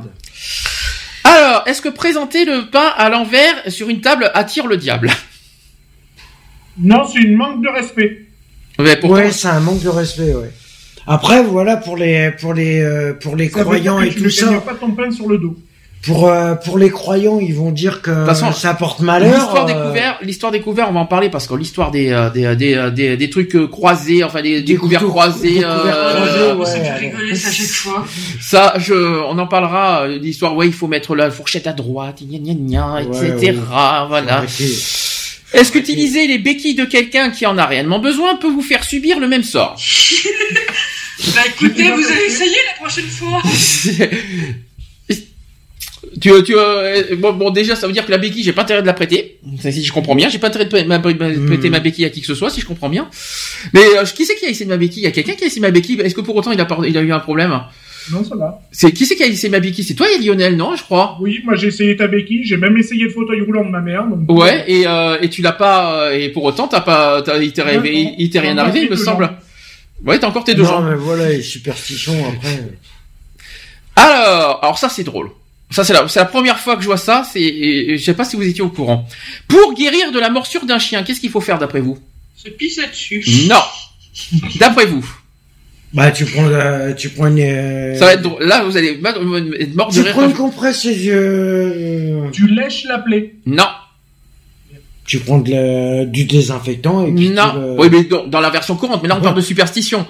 Alors, 1.24 1.62
est-ce 1.66 1.82
que 1.82 1.88
présenter 1.88 2.44
le 2.44 2.70
pain 2.70 2.92
à 2.96 3.08
l'envers 3.10 3.54
sur 3.68 3.88
une 3.88 4.00
table 4.00 4.30
attire 4.34 4.66
le 4.66 4.76
diable? 4.76 5.10
Non, 6.78 7.06
c'est 7.06 7.20
une 7.20 7.36
manque 7.36 7.62
de 7.62 7.68
respect. 7.68 8.26
Mais 8.78 8.96
pourtant- 8.96 9.16
Ouais, 9.16 9.32
c'est 9.32 9.48
un 9.48 9.60
manque 9.60 9.82
de 9.82 9.88
respect, 9.88 10.34
ouais. 10.34 10.50
Après, 11.06 11.42
voilà, 11.42 11.76
pour 11.76 11.96
les, 11.96 12.30
pour 12.40 12.54
les, 12.54 12.80
euh, 12.80 13.14
pour 13.14 13.36
les 13.36 13.48
Ça 13.48 13.58
veut 13.58 13.64
croyants 13.64 14.00
et 14.00 14.08
que 14.08 14.14
tu 14.14 14.18
tout 14.20 14.24
ne 14.24 14.30
ça. 14.30 14.46
gagnes 14.46 14.60
pas 14.60 14.74
ton 14.74 14.90
pain 14.92 15.10
sur 15.10 15.28
le 15.28 15.38
dos. 15.38 15.56
Pour, 16.02 16.28
euh, 16.28 16.54
pour 16.54 16.78
les 16.78 16.88
croyants, 16.88 17.38
ils 17.40 17.54
vont 17.54 17.72
dire 17.72 18.00
que 18.00 18.24
façon, 18.24 18.52
ça 18.52 18.72
porte 18.72 19.00
malheur. 19.00 19.34
L'histoire 19.34 19.64
euh, 19.64 19.66
découvert, 19.66 20.18
l'histoire 20.22 20.50
découvert, 20.52 20.88
on 20.88 20.92
va 20.92 21.00
en 21.00 21.06
parler 21.06 21.28
parce 21.28 21.46
que 21.46 21.54
l'histoire 21.54 21.90
des 21.90 22.10
euh, 22.10 22.30
des, 22.30 22.56
des, 22.56 22.90
des, 22.90 23.16
des 23.18 23.30
trucs 23.30 23.54
euh, 23.54 23.66
croisés, 23.68 24.24
enfin 24.24 24.40
des, 24.40 24.62
Des 24.62 24.62
découvertes 24.62 25.04
croisées, 25.04 25.58
des 25.58 25.64
euh, 25.64 25.78
couverts 25.78 26.54
croisés, 26.56 26.78
ouais. 26.80 26.84
ça 26.86 26.94
rigoler 26.94 27.34
ça 27.34 27.48
à 27.48 27.52
chaque 27.52 27.66
fois. 27.66 28.06
ça, 28.40 28.74
je, 28.78 28.94
on 28.94 29.38
en 29.38 29.46
parlera. 29.46 30.04
euh, 30.04 30.18
L'histoire, 30.18 30.56
ouais, 30.56 30.68
il 30.68 30.72
faut 30.72 30.86
mettre 30.86 31.14
la 31.14 31.30
fourchette 31.30 31.66
à 31.66 31.74
droite, 31.74 32.22
gna 32.22 32.38
gna 32.38 32.54
gna, 32.54 32.94
Ouais, 32.94 33.02
etc. 33.28 33.52
ouais. 33.52 33.52
Voilà. 34.08 34.36
Arrêtez. 34.38 34.78
Est-ce 35.52 35.70
qu'utiliser 35.70 36.26
les 36.28 36.38
béquilles 36.38 36.76
de 36.76 36.84
quelqu'un 36.86 37.28
qui 37.30 37.44
en 37.44 37.58
a 37.58 37.66
réellement 37.66 37.98
besoin 37.98 38.36
peut 38.36 38.48
vous 38.50 38.62
faire 38.62 38.84
subir 38.84 39.20
le 39.20 39.28
même 39.28 39.42
sort? 39.44 39.76
Bah 41.34 41.42
écoutez, 41.46 41.82
vous 41.90 42.02
allez 42.06 42.24
essayer 42.28 42.56
la 42.70 42.82
prochaine 42.82 43.04
fois. 43.04 43.42
Tu, 46.20 46.30
tu, 46.44 46.54
euh, 46.56 47.16
bon, 47.16 47.32
bon, 47.32 47.50
déjà, 47.50 47.74
ça 47.76 47.86
veut 47.86 47.92
dire 47.92 48.04
que 48.04 48.10
la 48.10 48.18
béquille, 48.18 48.42
j'ai 48.42 48.52
pas 48.52 48.62
intérêt 48.62 48.82
de 48.82 48.86
la 48.86 48.92
prêter. 48.92 49.38
Si 49.60 49.84
je 49.84 49.92
comprends 49.92 50.14
bien, 50.14 50.28
j'ai 50.28 50.38
pas 50.38 50.48
intérêt 50.48 50.64
de 50.66 50.70
prêter 50.70 50.86
ma, 50.86 50.98
ma- 50.98 51.02
prêter 51.14 51.68
Hmm. 51.68 51.72
ma 51.72 51.80
béquille 51.80 52.04
à 52.04 52.10
qui 52.10 52.20
que 52.20 52.26
ce 52.26 52.34
soit, 52.34 52.50
si 52.50 52.60
je 52.60 52.66
comprends 52.66 52.88
bien. 52.90 53.08
Mais 53.72 53.80
euh, 53.96 54.04
qui 54.04 54.26
c'est 54.26 54.34
qui 54.36 54.44
a 54.44 54.48
essayé 54.50 54.66
ma 54.68 54.76
béquille? 54.76 55.02
Il 55.02 55.06
y 55.06 55.08
a 55.08 55.12
quelqu'un 55.12 55.34
qui 55.34 55.44
a 55.44 55.46
essayé 55.46 55.60
ma 55.62 55.70
béquille? 55.70 56.00
Est-ce 56.00 56.14
que 56.14 56.20
pour 56.20 56.36
autant 56.36 56.52
il 56.52 56.60
a, 56.60 56.66
il 56.86 56.96
eu 56.96 57.12
un 57.12 57.20
problème? 57.20 57.58
Non, 58.10 58.24
ça 58.24 58.34
va. 58.34 58.60
C'est 58.72 58.92
qui 58.92 59.06
c'est 59.06 59.14
qui 59.14 59.22
a 59.22 59.26
essayé 59.26 59.50
ma 59.50 59.60
béquille? 59.60 59.84
C'est 59.84 59.94
toi 59.94 60.06
et 60.10 60.18
Lionel, 60.22 60.56
non 60.56 60.74
Je 60.76 60.82
crois? 60.82 61.16
Oui, 61.20 61.40
moi 61.44 61.54
j'ai 61.56 61.68
essayé 61.68 61.96
ta 61.96 62.06
béquille, 62.06 62.44
j'ai 62.44 62.56
même 62.56 62.76
essayé 62.76 63.04
le 63.04 63.10
fauteuil 63.10 63.40
roulant 63.42 63.64
de 63.64 63.70
ma 63.70 63.80
mère. 63.80 64.04
Donc... 64.06 64.30
Ouais, 64.30 64.64
et, 64.68 64.86
euh, 64.86 65.18
et 65.22 65.28
tu 65.30 65.42
l'as 65.42 65.52
pas, 65.52 66.06
euh, 66.08 66.18
et 66.18 66.28
pour 66.30 66.44
autant, 66.44 66.66
t'as 66.68 66.80
pas, 66.80 67.22
t'as, 67.22 67.38
il 67.38 67.52
t'est 67.52 67.62
Non, 67.64 67.80
non, 67.80 67.82
il 67.84 68.38
rien 68.38 68.54
non, 68.54 68.62
arrivé, 68.62 68.84
il 68.86 68.90
me 68.90 68.96
semble. 68.96 69.30
Ouais, 70.04 70.18
t'as 70.18 70.28
encore 70.28 70.44
tes 70.44 70.54
deux 70.54 70.62
non, 70.62 70.68
jambes. 70.68 70.86
mais 70.90 70.96
voilà, 70.96 71.28
les 71.30 71.42
superstitions 71.42 72.16
après. 72.28 72.72
Alors, 73.96 74.58
alors 74.62 74.78
ça 74.78 74.88
c'est 74.88 75.04
drôle. 75.04 75.30
Ça 75.70 75.84
c'est 75.84 75.92
la, 75.92 76.08
c'est 76.08 76.18
la 76.18 76.26
première 76.26 76.58
fois 76.58 76.74
que 76.76 76.82
je 76.82 76.86
vois 76.86 76.96
ça. 76.96 77.24
C'est, 77.30 77.40
et- 77.40 77.92
et 77.92 77.98
je 77.98 78.04
sais 78.04 78.14
pas 78.14 78.24
si 78.24 78.36
vous 78.36 78.42
étiez 78.42 78.62
au 78.62 78.70
courant. 78.70 79.06
Pour 79.48 79.74
guérir 79.74 80.10
de 80.12 80.18
la 80.18 80.28
morsure 80.30 80.66
d'un 80.66 80.78
chien, 80.80 81.02
qu'est-ce 81.04 81.20
qu'il 81.20 81.30
faut 81.30 81.40
faire 81.40 81.58
d'après 81.58 81.80
vous? 81.80 81.98
Se 82.36 82.48
pisser 82.48 82.86
dessus. 82.88 83.24
Non. 83.48 83.60
D'après 84.58 84.86
vous, 84.86 85.04
Bah, 85.92 86.10
tu 86.10 86.24
prends, 86.24 86.46
la- 86.46 86.92
tu 86.94 87.10
prends 87.10 87.26
une. 87.28 87.40
euh, 87.40 87.94
ça 87.96 88.06
va 88.06 88.12
être 88.14 88.22
drôle. 88.22 88.42
Là, 88.44 88.62
vous 88.64 88.76
allez 88.76 88.98
être 89.60 89.74
mort 89.74 89.88
de 89.88 89.94
Tu 89.94 90.00
rire. 90.02 90.12
prends 90.12 90.24
une 90.26 90.34
compresse 90.34 90.84
et 90.84 91.08
euh, 91.08 92.28
Tu 92.32 92.46
lèches 92.48 92.84
la 92.84 92.98
plaie. 92.98 93.34
Non, 93.46 93.66
tu 95.04 95.18
prends 95.20 95.38
de 95.38 95.50
la- 95.50 96.04
du 96.06 96.24
désinfectant 96.24 97.06
et 97.06 97.12
puis 97.12 97.28
tu, 97.28 97.32
non. 97.34 97.52
le- 97.54 97.76
Oui, 97.80 97.88
mais 97.90 98.04
dans, 98.04 98.26
dans 98.26 98.40
la 98.40 98.50
version 98.50 98.76
courante. 98.76 99.02
Mais 99.02 99.08
là, 99.08 99.16
on 99.18 99.20
parle 99.20 99.34
de 99.36 99.40
superstition. 99.40 100.06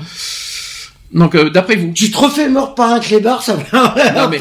Donc, 1.12 1.34
euh, 1.34 1.50
d'après 1.50 1.74
vous. 1.76 1.92
tu 1.92 2.10
te 2.10 2.16
refais 2.16 2.48
mort 2.48 2.74
par 2.76 2.92
un 2.92 3.00
clébard, 3.00 3.42
ça 3.42 3.56
va. 3.56 3.94
Non 4.14 4.28
mais, 4.28 4.38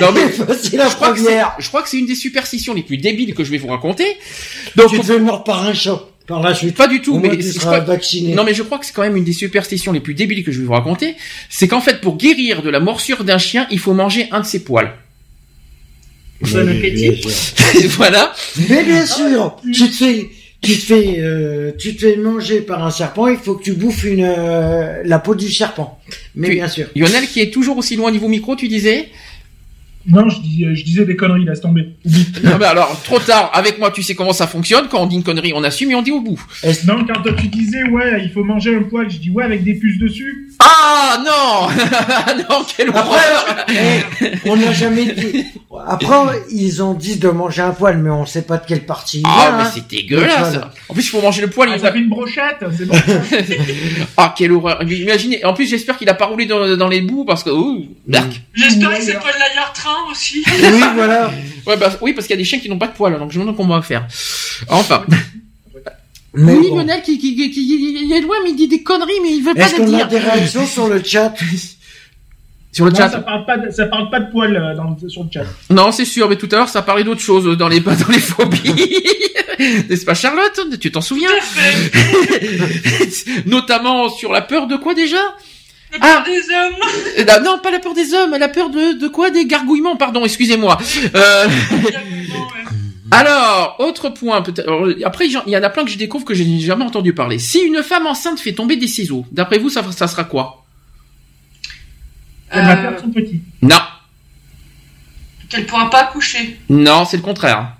non 0.00 0.12
mais, 0.12 0.54
c'est 0.62 0.76
la 0.76 0.88
je 0.88 0.94
crois 0.94 1.10
que 1.12 1.18
c'est, 1.18 1.24
première. 1.24 1.52
je 1.58 1.66
crois 1.68 1.82
que 1.82 1.88
c'est 1.88 1.98
une 1.98 2.06
des 2.06 2.14
superstitions 2.14 2.74
les 2.74 2.82
plus 2.84 2.96
débiles 2.96 3.34
que 3.34 3.42
je 3.42 3.50
vais 3.50 3.58
vous 3.58 3.66
raconter. 3.68 4.06
Donc, 4.76 4.90
Tu 4.90 5.00
te 5.00 5.04
fais 5.04 5.18
mort 5.18 5.42
par 5.42 5.64
un 5.66 5.74
chat 5.74 6.00
par 6.28 6.40
la 6.40 6.54
suite. 6.54 6.76
pas 6.76 6.86
du 6.86 7.02
tout. 7.02 7.16
Au 7.16 7.18
Mais 7.18 7.36
tu 7.36 7.42
je 7.42 7.50
seras 7.50 7.80
crois- 7.80 7.80
vacciné. 7.80 8.34
Non 8.36 8.44
mais 8.44 8.54
je 8.54 8.62
crois 8.62 8.78
que 8.78 8.86
c'est 8.86 8.92
quand 8.92 9.02
même 9.02 9.16
une 9.16 9.24
des 9.24 9.32
superstitions 9.32 9.90
les 9.90 9.98
plus 9.98 10.14
débiles 10.14 10.44
que 10.44 10.52
je 10.52 10.60
vais 10.60 10.64
vous 10.66 10.72
raconter. 10.72 11.16
C'est 11.50 11.66
qu'en 11.66 11.80
fait, 11.80 12.00
pour 12.00 12.16
guérir 12.16 12.62
de 12.62 12.70
la 12.70 12.78
morsure 12.78 13.24
d'un 13.24 13.38
chien, 13.38 13.66
il 13.72 13.80
faut 13.80 13.92
manger 13.92 14.28
un 14.30 14.40
de 14.40 14.46
ses 14.46 14.62
poils. 14.62 14.92
Bon 16.40 16.68
appétit. 16.68 17.10
bien 17.10 17.16
sûr. 17.16 17.90
voilà. 17.96 18.32
Mais 18.68 18.84
bien 18.84 19.06
sûr, 19.06 19.56
tu 19.72 19.88
te 19.90 19.94
fais, 19.94 20.28
tu 20.62 20.78
te 20.78 20.84
fais, 20.84 21.16
euh, 21.18 21.72
tu 21.78 21.96
te 21.96 22.00
fais 22.06 22.16
manger 22.16 22.60
par 22.60 22.86
un 22.86 22.90
serpent. 22.90 23.26
Il 23.26 23.36
faut 23.36 23.54
que 23.54 23.62
tu 23.64 23.72
bouffes 23.74 24.04
une 24.04 24.24
euh, 24.24 25.02
la 25.04 25.18
peau 25.18 25.34
du 25.34 25.50
serpent. 25.52 25.98
Mais 26.34 26.48
Tu- 26.48 26.54
bien 26.54 26.68
sûr. 26.68 26.86
Lionel 26.96 27.26
qui 27.26 27.40
est 27.40 27.50
toujours 27.52 27.76
aussi 27.78 27.96
loin 27.96 28.10
niveau 28.12 28.28
micro, 28.28 28.54
tu 28.56 28.68
disais? 28.68 29.08
Non, 30.06 30.28
je, 30.28 30.40
dis, 30.40 30.66
je 30.74 30.84
disais 30.84 31.04
des 31.04 31.16
conneries, 31.16 31.44
laisse 31.44 31.60
tomber. 31.60 31.88
Non 32.42 32.56
mais 32.60 32.66
alors, 32.66 33.00
trop 33.02 33.18
tard, 33.20 33.50
avec 33.54 33.78
moi 33.78 33.90
tu 33.90 34.02
sais 34.02 34.14
comment 34.14 34.32
ça 34.32 34.46
fonctionne, 34.46 34.88
quand 34.88 35.00
on 35.00 35.06
dit 35.06 35.16
une 35.16 35.22
connerie 35.22 35.52
on 35.54 35.62
assume 35.64 35.90
et 35.90 35.94
on 35.94 36.02
dit 36.02 36.10
au 36.10 36.20
bout. 36.20 36.40
Non, 36.86 37.04
quand 37.06 37.22
tu 37.36 37.48
disais, 37.48 37.82
ouais, 37.84 38.22
il 38.24 38.30
faut 38.30 38.44
manger 38.44 38.74
un 38.76 38.82
poil, 38.82 39.10
je 39.10 39.18
dis, 39.18 39.30
ouais, 39.30 39.44
avec 39.44 39.64
des 39.64 39.74
puces 39.74 39.98
dessus. 39.98 40.48
Ah 40.58 41.18
non 41.24 41.68
Non, 42.50 42.64
quelle 42.76 42.88
horreur 42.90 43.46
Après, 43.48 44.04
on 44.46 44.56
n'a 44.56 44.72
jamais 44.72 45.06
dit. 45.06 45.44
Après, 45.86 46.14
ils 46.50 46.82
ont 46.82 46.94
dit 46.94 47.16
de 47.16 47.28
manger 47.28 47.62
un 47.62 47.70
poil, 47.70 47.98
mais 47.98 48.10
on 48.10 48.26
sait 48.26 48.42
pas 48.42 48.58
de 48.58 48.66
quelle 48.66 48.84
partie. 48.84 49.20
il 49.20 49.24
Ah 49.26 49.48
vient, 49.48 49.56
mais 49.58 49.62
hein. 49.64 49.70
c'est 49.74 49.88
dégueulasse 49.88 50.58
En 50.88 50.94
plus 50.94 51.02
il 51.04 51.08
faut 51.08 51.20
manger 51.20 51.42
le 51.42 51.48
poil, 51.48 51.68
Ah, 51.72 51.76
il 51.76 51.80
ça 51.80 51.92
fait 51.92 51.98
une 51.98 52.08
brochette, 52.08 52.64
c'est 52.76 52.84
bon. 52.86 52.94
Ah 54.16 54.34
quelle 54.36 54.52
horreur 54.52 54.82
Imaginez, 54.82 55.44
en 55.44 55.54
plus 55.54 55.66
j'espère 55.66 55.96
qu'il 55.96 56.08
a 56.08 56.14
pas 56.14 56.26
roulé 56.26 56.46
dans, 56.46 56.76
dans 56.76 56.88
les 56.88 57.00
bouts 57.00 57.24
parce 57.24 57.42
que... 57.42 57.50
Ouh, 57.50 57.86
berk. 58.06 58.40
J'espère 58.54 58.90
que 58.96 59.02
c'est 59.02 59.14
pas 59.14 59.32
de 59.32 59.38
la 59.38 59.62
aussi. 60.10 60.42
Oui, 60.46 60.80
voilà. 60.94 61.30
Ouais, 61.66 61.76
bah, 61.76 61.90
oui 62.00 62.12
parce 62.12 62.26
qu'il 62.26 62.34
y 62.34 62.38
a 62.38 62.42
des 62.42 62.44
chiens 62.44 62.58
qui 62.58 62.68
n'ont 62.68 62.78
pas 62.78 62.88
de 62.88 62.94
poils, 62.94 63.18
donc 63.18 63.30
je 63.32 63.38
me 63.38 63.44
demande 63.44 63.56
comment 63.56 63.74
on 63.74 63.76
va 63.78 63.82
faire. 63.82 64.06
Enfin... 64.68 65.04
Mais 66.34 66.54
oui, 66.54 66.68
bon. 66.70 66.76
Lionel 66.78 67.02
qui, 67.02 67.18
qui, 67.18 67.36
qui, 67.36 67.50
qui- 67.50 68.04
il 68.04 68.10
est 68.12 68.20
loin, 68.22 68.36
mais 68.42 68.50
il 68.50 68.56
dit 68.56 68.66
des 68.68 68.82
conneries, 68.82 69.12
mais 69.22 69.32
il 69.36 69.42
veut 69.42 69.52
pas 69.54 69.64
Est-ce 69.66 69.72
les 69.76 69.84
qu'on 69.84 69.92
a 69.92 69.96
dire. 69.98 70.08
des 70.08 70.18
réactions 70.18 70.66
sur 70.66 70.88
le 70.88 71.02
chat 71.04 71.34
Sur 72.72 72.86
le 72.86 72.90
Non, 72.92 72.96
chat. 72.96 73.10
ça 73.10 73.18
parle 73.20 73.44
pas 73.44 73.58
de, 73.58 73.70
ça 73.70 73.84
parle 73.84 74.08
pas 74.08 74.18
de 74.20 74.30
poil 74.30 74.56
euh, 74.56 74.74
dans, 74.74 74.96
sur 75.10 75.24
le 75.24 75.28
chat. 75.30 75.44
Non, 75.68 75.92
c'est 75.92 76.06
sûr, 76.06 76.30
mais 76.30 76.36
tout 76.36 76.48
à 76.52 76.56
l'heure, 76.56 76.68
ça 76.70 76.80
parlait 76.80 77.04
d'autre 77.04 77.20
chose 77.20 77.44
dans 77.58 77.68
les, 77.68 77.80
dans 77.80 77.92
les 78.08 78.18
phobies. 78.18 78.72
N'est-ce 79.90 80.06
pas, 80.06 80.14
Charlotte? 80.14 80.58
Tu 80.80 80.90
t'en 80.90 81.02
souviens? 81.02 81.28
Notamment 83.46 84.08
sur 84.08 84.32
la 84.32 84.40
peur 84.40 84.66
de 84.66 84.76
quoi 84.76 84.94
déjà? 84.94 85.20
Le 85.92 85.98
Ah. 86.00 86.22
peur 86.24 86.24
des 86.24 86.40
hommes. 86.54 86.74
Euh, 87.18 87.24
non, 87.40 87.52
Non, 87.52 87.58
pas 87.58 87.70
la 87.70 87.78
peur 87.78 87.92
des 87.94 88.14
hommes, 88.14 88.30
la 88.38 88.48
peur 88.48 88.70
de, 88.70 88.98
de 88.98 89.08
quoi? 89.08 89.30
Des 89.30 89.44
gargouillements, 89.46 89.96
pardon, 89.96 90.24
excusez-moi. 90.24 90.78
Euh, 91.14 91.48
alors, 93.10 93.76
autre 93.78 94.08
point, 94.08 94.40
peut-être. 94.42 94.68
Après, 95.04 95.26
il 95.26 95.32
y 95.46 95.56
en 95.56 95.62
a 95.62 95.68
plein 95.70 95.84
que 95.84 95.90
je 95.90 95.98
découvre 95.98 96.24
que 96.24 96.34
je 96.34 96.42
n'ai 96.42 96.60
jamais 96.60 96.84
entendu 96.84 97.12
parler. 97.12 97.38
Si 97.38 97.58
une 97.60 97.82
femme 97.82 98.06
enceinte 98.06 98.40
fait 98.40 98.52
tomber 98.54 98.76
des 98.76 98.86
ciseaux, 98.86 99.26
d'après 99.32 99.58
vous, 99.58 99.68
ça, 99.68 99.82
ça 99.92 100.08
sera 100.08 100.24
quoi? 100.24 100.64
Elle 102.50 102.64
va 102.64 102.72
Euh, 102.72 102.76
perdre 102.82 103.00
son 103.00 103.10
petit. 103.10 103.40
Non. 103.60 103.76
Qu'elle 105.48 105.66
pourra 105.66 105.90
pas 105.90 106.04
accoucher. 106.04 106.58
Non, 106.70 107.04
c'est 107.04 107.18
le 107.18 107.22
contraire. 107.22 107.74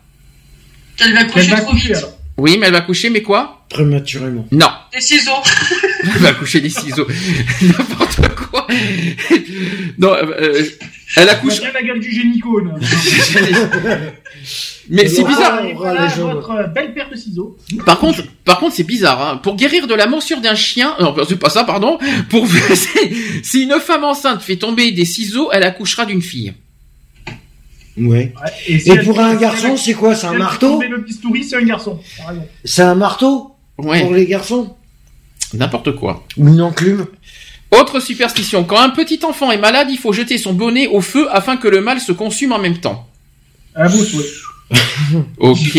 Qu'elle 0.97 1.15
va 1.15 1.25
va 1.25 1.61
trop 1.61 1.71
coucher 1.71 1.95
vite. 1.95 2.07
Oui, 2.39 2.57
mais 2.59 2.67
elle 2.67 2.73
va 2.73 2.81
coucher, 2.81 3.11
mais 3.11 3.23
quoi? 3.23 3.65
Prématurément. 3.69 4.47
Non. 4.51 4.71
Des 4.93 5.01
ciseaux. 5.01 5.31
Elle 6.05 6.21
va 6.23 6.33
coucher 6.33 6.61
des 6.61 6.69
ciseaux. 6.71 7.07
N'importe 7.63 8.35
quoi. 8.35 8.67
Non, 9.99 10.13
euh, 10.13 10.25
euh, 10.41 10.65
elle 11.17 11.23
Elle 11.23 11.29
accouche. 11.29 11.59
a 11.59 11.61
bien 11.61 11.73
la 11.73 11.83
gueule 11.83 12.01
du 12.01 12.11
génicone. 12.11 12.81
Mais 14.91 15.09
c'est 15.09 15.23
bizarre. 15.23 15.61
Ah, 15.63 15.67
voilà, 15.77 16.07
votre 16.09 16.51
euh, 16.51 16.67
belle 16.67 16.93
paire 16.93 17.09
de 17.11 17.17
ciseaux. 17.17 17.57
Par 17.87 17.99
contre, 18.01 18.25
par 18.45 18.59
contre, 18.59 18.75
c'est 18.75 18.83
bizarre. 18.83 19.25
Hein. 19.25 19.37
Pour 19.37 19.55
guérir 19.57 19.87
de 19.87 19.95
la 19.95 20.07
morsure 20.07 20.41
d'un 20.41 20.55
chien, 20.57 20.97
non, 21.01 21.15
c'est 21.29 21.39
pas 21.39 21.51
ça, 21.51 21.65
pardon. 21.65 21.99
Pour 22.31 22.47
si 23.43 23.63
une 23.63 23.79
femme 23.79 24.05
enceinte 24.05 24.43
fait 24.43 24.57
tomber 24.57 24.91
des 24.91 25.05
ciseaux, 25.05 25.51
elle 25.53 25.63
accouchera 25.63 26.05
d'une 26.05 26.23
fille. 26.23 26.53
Ouais. 27.97 28.07
Ouais, 28.07 28.33
Et 28.67 28.79
si 28.79 28.97
pour 28.99 29.21
un 29.21 29.35
garçon, 29.35 29.77
c'est 29.77 29.95
quoi 29.95 30.15
C'est 30.15 30.27
un 30.27 30.35
marteau 30.35 30.81
le 30.81 30.99
bistouri, 30.99 31.45
c'est 31.45 31.57
un 31.57 31.65
garçon. 31.65 32.01
C'est 32.65 32.83
un 32.83 32.95
marteau 32.95 33.51
Ouais, 33.79 34.03
pour 34.03 34.13
les 34.15 34.27
garçons 34.27 34.77
n'importe 35.55 35.95
quoi. 35.97 36.25
Ou 36.37 36.49
une 36.49 36.61
enclume 36.61 37.07
Autre 37.71 38.01
superstition. 38.01 38.65
Quand 38.65 38.81
un 38.81 38.91
petit 38.91 39.21
enfant 39.25 39.51
est 39.51 39.59
malade, 39.59 39.89
il 39.91 39.99
faut 39.99 40.13
jeter 40.13 40.37
son 40.37 40.53
bonnet 40.53 40.89
au 40.89 41.01
feu 41.01 41.27
afin 41.31 41.57
que 41.57 41.69
le 41.69 41.81
mal 41.81 42.01
se 42.01 42.13
consume 42.13 42.53
en 42.53 42.59
même 42.59 42.79
temps. 42.79 43.09
À 43.75 43.89
vous, 43.89 44.05
souhait. 44.05 44.27
Ok. 45.39 45.79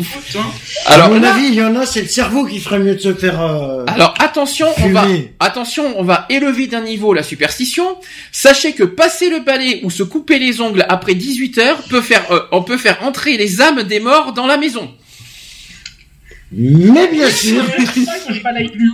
Euh. 0.00 0.38
Alors 0.86 1.06
à 1.06 1.08
mon 1.10 1.20
là, 1.20 1.34
avis, 1.34 1.46
il 1.48 1.54
y 1.54 1.62
en 1.62 1.74
a, 1.76 1.86
c'est 1.86 2.02
le 2.02 2.08
cerveau 2.08 2.44
qui 2.44 2.60
ferait 2.60 2.78
mieux 2.78 2.94
de 2.94 3.00
se 3.00 3.14
faire. 3.14 3.40
euh, 3.40 3.84
alors 3.86 4.14
attention, 4.18 4.66
on 4.82 4.88
va. 4.90 5.06
Attention, 5.40 5.98
on 5.98 6.02
va 6.02 6.26
élever 6.28 6.66
d'un 6.66 6.82
niveau 6.82 7.12
la 7.14 7.22
superstition. 7.22 7.84
Sachez 8.32 8.72
que 8.72 8.84
passer 8.84 9.30
le 9.30 9.40
balai 9.40 9.80
ou 9.84 9.90
se 9.90 10.02
couper 10.02 10.38
les 10.38 10.60
ongles 10.60 10.84
après 10.88 11.14
18 11.14 11.58
heures 11.58 11.82
peut 11.88 12.00
faire, 12.02 12.30
euh, 12.30 12.40
on 12.52 12.62
peut 12.62 12.78
faire 12.78 12.98
entrer 13.02 13.36
les 13.36 13.60
âmes 13.60 13.82
des 13.82 14.00
morts 14.00 14.32
dans 14.32 14.46
la 14.46 14.56
maison. 14.56 14.90
Mais 16.52 17.08
bien 17.08 17.30
sûr. 17.30 17.62
C'est 17.78 17.84
pour 17.94 18.04
ça 18.04 18.18
que 18.28 18.34
je 18.34 18.42
balaye 18.42 18.68
plus. 18.68 18.92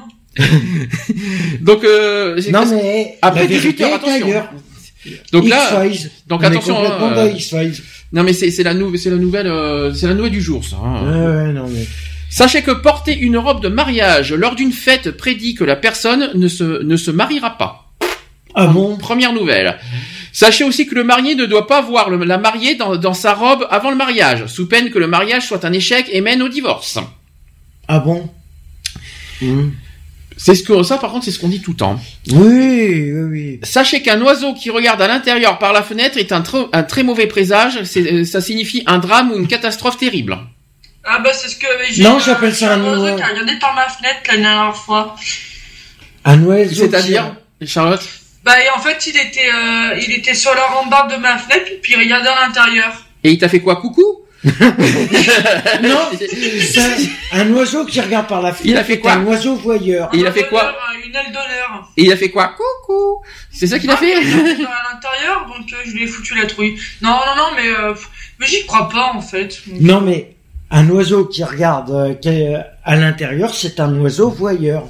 Donc, 1.60 1.84
euh, 1.84 2.40
j'ai- 2.40 2.50
non 2.52 2.64
mais 2.66 3.18
Après 3.20 3.40
la 3.40 3.46
18 3.46 3.60
vérité 3.60 3.84
heures, 3.84 3.90
est 3.90 3.94
attention. 3.94 4.42
donc 5.32 5.48
là, 5.48 5.84
X-Files. 5.86 6.10
donc 6.26 6.40
On 6.40 6.44
est 6.44 6.46
attention, 6.46 6.74
complètement 6.76 7.06
hein, 7.08 7.14
dans 7.14 7.26
X-Files. 7.26 7.74
Non 8.12 8.22
mais 8.22 8.32
c'est 8.32 8.50
c'est 8.50 8.62
la 8.62 8.74
nouvelle, 8.74 8.98
c'est 9.00 9.10
la 9.10 9.16
nouvelle, 9.16 9.46
euh, 9.46 9.92
c'est 9.94 10.06
la 10.06 10.14
nouvelle 10.14 10.32
du 10.32 10.40
jour, 10.42 10.64
ça. 10.64 10.76
hein. 10.76 11.02
Ouais, 11.04 11.36
ouais, 11.46 11.52
non 11.52 11.68
mais. 11.68 11.86
Sachez 12.30 12.62
que 12.62 12.70
porter 12.70 13.16
une 13.18 13.36
robe 13.36 13.62
de 13.62 13.68
mariage 13.68 14.32
lors 14.32 14.54
d'une 14.54 14.72
fête 14.72 15.10
prédit 15.10 15.54
que 15.54 15.64
la 15.64 15.76
personne 15.76 16.30
ne 16.34 16.48
se 16.48 16.82
ne 16.82 16.96
se 16.96 17.10
mariera 17.10 17.58
pas. 17.58 17.90
Ah 18.54 18.66
bon? 18.66 18.96
Première 18.96 19.32
nouvelle. 19.32 19.78
Sachez 20.32 20.64
aussi 20.64 20.86
que 20.86 20.94
le 20.94 21.04
marié 21.04 21.34
ne 21.34 21.44
doit 21.46 21.66
pas 21.66 21.80
voir 21.82 22.08
le- 22.10 22.24
la 22.24 22.38
mariée 22.38 22.74
dans, 22.74 22.96
dans 22.96 23.12
sa 23.14 23.34
robe 23.34 23.66
avant 23.70 23.90
le 23.90 23.96
mariage, 23.96 24.46
sous 24.46 24.66
peine 24.66 24.90
que 24.90 24.98
le 24.98 25.06
mariage 25.06 25.46
soit 25.46 25.64
un 25.66 25.72
échec 25.72 26.06
et 26.10 26.20
mène 26.22 26.42
au 26.42 26.48
divorce. 26.48 26.98
Ah 27.88 27.98
bon? 27.98 28.30
Hmm. 29.42 29.70
C'est 30.36 30.54
ce 30.54 30.62
que 30.62 30.82
ça, 30.82 30.98
par 30.98 31.10
contre, 31.12 31.24
c'est 31.24 31.30
ce 31.30 31.38
qu'on 31.38 31.48
dit 31.48 31.60
tout 31.60 31.72
le 31.72 31.76
temps. 31.76 32.00
Oui, 32.30 33.12
oui, 33.12 33.22
oui. 33.30 33.60
Sachez 33.62 34.02
qu'un 34.02 34.20
oiseau 34.22 34.54
qui 34.54 34.70
regarde 34.70 35.00
à 35.02 35.08
l'intérieur 35.08 35.58
par 35.58 35.72
la 35.72 35.82
fenêtre 35.82 36.16
est 36.18 36.32
un, 36.32 36.40
tr- 36.40 36.68
un 36.72 36.82
très 36.82 37.02
mauvais 37.02 37.26
présage. 37.26 37.78
Euh, 37.96 38.24
Ça 38.24 38.40
signifie 38.40 38.82
un 38.86 38.98
drame 38.98 39.32
ou 39.32 39.36
une 39.38 39.46
catastrophe 39.46 39.98
terrible. 39.98 40.38
Ah 41.04 41.18
bah 41.18 41.30
c'est 41.32 41.48
ce 41.48 41.56
que 41.56 41.66
j'ai. 41.90 42.02
Non, 42.04 42.18
j'appelle 42.20 42.54
ça 42.54 42.74
un 42.74 42.80
un 42.80 42.84
oiseau 42.84 43.02
oiseau. 43.04 43.16
qui 43.16 43.22
a 43.22 43.26
regardé 43.26 43.58
par 43.58 43.74
ma 43.74 43.88
fenêtre 43.88 44.20
la 44.28 44.36
dernière 44.36 44.76
fois. 44.76 45.16
Un 46.24 46.42
oiseau. 46.44 46.74
C'est-à-dire, 46.74 47.34
Charlotte? 47.66 48.08
Bah 48.44 48.52
et 48.60 48.68
en 48.76 48.80
fait 48.80 49.04
il 49.06 49.16
était 49.16 49.48
euh, 49.52 49.98
il 50.00 50.12
était 50.12 50.34
sur 50.34 50.54
la 50.54 50.62
rambarde 50.66 51.12
de 51.12 51.16
ma 51.16 51.38
fenêtre 51.38 51.70
puis 51.82 51.92
il 51.94 51.98
regardait 51.98 52.28
à 52.28 52.46
l'intérieur. 52.46 52.92
Et 53.24 53.30
il 53.32 53.38
t'a 53.38 53.48
fait 53.48 53.60
quoi, 53.60 53.76
coucou? 53.76 54.21
Non, 55.82 56.10
c'est 56.18 57.08
un 57.32 57.50
oiseau 57.52 57.84
qui 57.84 58.00
regarde 58.00 58.26
par 58.26 58.42
la 58.42 58.52
fenêtre. 58.52 58.68
Il 58.68 58.76
a 58.76 58.84
fait 58.84 58.98
quoi 58.98 59.12
Un 59.12 59.24
oiseau 59.24 59.54
voyeur. 59.54 60.08
Il 60.12 60.26
a 60.26 60.30
Un 60.30 60.32
fait 60.32 60.48
quoi 60.48 60.74
Une 61.04 61.14
aile 61.14 61.26
d'honneur. 61.26 61.88
Et 61.96 62.04
il 62.04 62.12
a 62.12 62.16
fait 62.16 62.30
quoi 62.30 62.48
Coucou 62.56 63.22
C'est 63.52 63.66
ça 63.66 63.78
qu'il 63.78 63.90
a 63.90 63.96
fait 63.96 64.14
à 64.14 64.20
l'intérieur 64.20 65.46
donc 65.46 65.72
euh, 65.72 65.76
je 65.84 65.92
lui 65.92 66.04
ai 66.04 66.06
foutu 66.06 66.34
la 66.36 66.46
trouille. 66.46 66.76
Non 67.00 67.10
non 67.10 67.36
non 67.36 67.48
mais 67.56 67.68
euh, 67.68 67.94
mais 68.40 68.46
j'y 68.46 68.66
crois 68.66 68.88
pas 68.88 69.12
en 69.14 69.20
fait. 69.20 69.60
Non, 69.80 70.00
mais 70.00 70.34
un 70.70 70.88
oiseau 70.88 71.26
qui 71.26 71.44
regarde 71.44 71.90
euh, 71.90 72.14
qui 72.14 72.28
est, 72.28 72.56
euh, 72.56 72.60
à 72.84 72.96
l'intérieur, 72.96 73.54
c'est 73.54 73.78
un 73.78 73.94
oiseau 74.00 74.30
voyeur. 74.30 74.84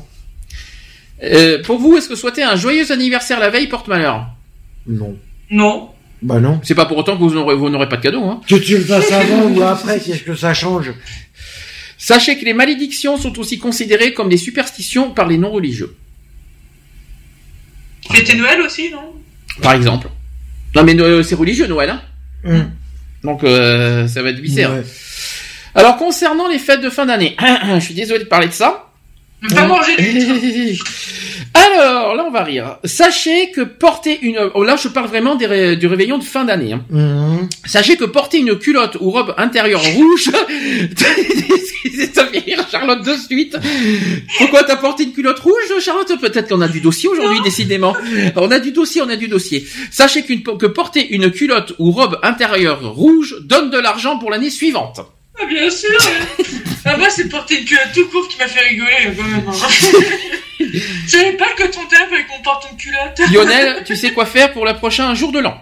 Euh, 1.22 1.62
Pour 1.62 1.78
vous, 1.78 1.96
est-ce 1.96 2.08
que 2.08 2.14
souhaiter 2.16 2.42
un 2.42 2.56
joyeux 2.56 2.90
anniversaire 2.90 3.38
la 3.38 3.50
veille 3.50 3.68
porte 3.68 3.88
malheur? 3.88 4.26
Non. 4.86 5.16
Non. 5.50 5.90
Bah 6.22 6.38
non. 6.38 6.60
C'est 6.62 6.74
pas 6.74 6.86
pour 6.86 6.96
autant 6.98 7.16
que 7.16 7.22
vous 7.22 7.34
n'aurez, 7.34 7.56
vous 7.56 7.68
n'aurez 7.68 7.88
pas 7.88 7.96
de 7.96 8.02
cadeau. 8.02 8.24
Hein. 8.24 8.40
Que 8.48 8.54
tu 8.54 8.78
le 8.78 8.84
fasses 8.84 9.10
avant 9.10 9.48
ou 9.48 9.62
après, 9.62 9.98
qu'est-ce 10.00 10.22
que 10.22 10.34
ça 10.34 10.54
change 10.54 10.92
Sachez 11.98 12.38
que 12.38 12.44
les 12.44 12.54
malédictions 12.54 13.16
sont 13.16 13.38
aussi 13.38 13.58
considérées 13.58 14.12
comme 14.12 14.28
des 14.28 14.36
superstitions 14.36 15.10
par 15.10 15.26
les 15.26 15.38
non-religieux. 15.38 15.94
Fêter 18.10 18.36
Noël 18.36 18.60
aussi, 18.60 18.90
non? 18.90 19.12
Par 19.60 19.74
exemple. 19.74 20.08
Non 20.74 20.82
mais 20.84 20.98
euh, 21.00 21.22
c'est 21.22 21.34
religieux 21.34 21.66
Noël. 21.66 21.90
Hein 21.90 22.02
Hum. 22.44 22.72
Donc 23.22 23.44
euh, 23.44 24.08
ça 24.08 24.20
va 24.20 24.30
être 24.30 24.40
bizarre. 24.40 24.72
Ouais. 24.72 24.82
Alors 25.76 25.96
concernant 25.96 26.48
les 26.48 26.58
fêtes 26.58 26.80
de 26.80 26.90
fin 26.90 27.06
d'année, 27.06 27.36
je 27.74 27.80
suis 27.80 27.94
désolé 27.94 28.24
de 28.24 28.28
parler 28.28 28.48
de 28.48 28.52
ça. 28.52 28.90
Ne 29.42 29.48
pas 29.48 29.66
manger 29.66 29.96
de 29.96 30.76
Alors 31.54 32.14
là 32.14 32.24
on 32.26 32.30
va 32.30 32.44
rire. 32.44 32.78
Sachez 32.84 33.50
que 33.50 33.60
porter 33.60 34.18
une... 34.22 34.38
Oh, 34.54 34.64
là 34.64 34.76
je 34.76 34.88
parle 34.88 35.08
vraiment 35.08 35.34
des 35.34 35.46
ré- 35.46 35.76
du 35.76 35.86
réveillon 35.86 36.18
de 36.18 36.24
fin 36.24 36.44
d'année. 36.44 36.72
hein. 36.72 36.84
Hum. 36.92 37.48
Sachez 37.66 37.96
que 37.96 38.04
porter 38.04 38.38
une 38.38 38.58
culotte 38.58 38.96
ou 39.00 39.10
robe 39.10 39.34
intérieure 39.36 39.82
rouge, 39.94 40.30
ça 42.14 42.26
fait 42.26 42.38
rire 42.38 42.64
Charlotte 42.70 43.04
de 43.04 43.14
suite. 43.14 43.56
Pourquoi 44.38 44.64
t'as 44.64 44.76
porté 44.76 45.04
une 45.04 45.12
culotte 45.12 45.40
rouge, 45.40 45.52
Charlotte? 45.80 46.18
Peut-être 46.20 46.48
qu'on 46.48 46.60
a 46.60 46.68
du 46.68 46.80
dossier 46.80 47.08
aujourd'hui, 47.08 47.40
décidément. 47.44 47.94
On 48.36 48.50
a 48.50 48.58
du 48.58 48.72
dossier, 48.72 49.02
on 49.02 49.08
a 49.08 49.16
du 49.16 49.28
dossier. 49.28 49.66
Sachez 49.90 50.22
qu'une, 50.22 50.42
que 50.42 50.66
porter 50.66 51.14
une 51.14 51.30
culotte 51.30 51.74
ou 51.78 51.90
robe 51.90 52.18
intérieure 52.22 52.94
rouge 52.94 53.36
donne 53.44 53.70
de 53.70 53.78
l'argent 53.78 54.18
pour 54.18 54.30
l'année 54.30 54.50
suivante. 54.50 55.00
Ah, 55.40 55.46
bien 55.46 55.70
sûr 55.70 55.90
Ah, 56.84 56.96
moi, 56.96 57.08
c'est 57.10 57.28
porter 57.28 57.60
une 57.60 57.64
culotte 57.64 57.92
tout 57.94 58.08
court 58.08 58.28
qui 58.28 58.38
m'a 58.38 58.46
fait 58.48 58.60
rigoler, 58.68 59.14
quand 59.16 59.22
même. 59.24 59.48
hein. 59.48 59.52
Je 60.60 61.08
savais 61.08 61.32
pas 61.32 61.52
que 61.56 61.64
ton 61.64 61.84
thème 61.86 62.08
fallait 62.08 62.24
qu'on 62.26 62.40
porte 62.42 62.68
une 62.70 62.76
culotte? 62.76 63.20
Lionel, 63.32 63.82
tu 63.84 63.96
sais 63.96 64.12
quoi 64.12 64.26
faire 64.26 64.52
pour 64.52 64.64
le 64.64 64.74
prochain 64.74 65.14
jour 65.14 65.32
de 65.32 65.40
l'an? 65.40 65.60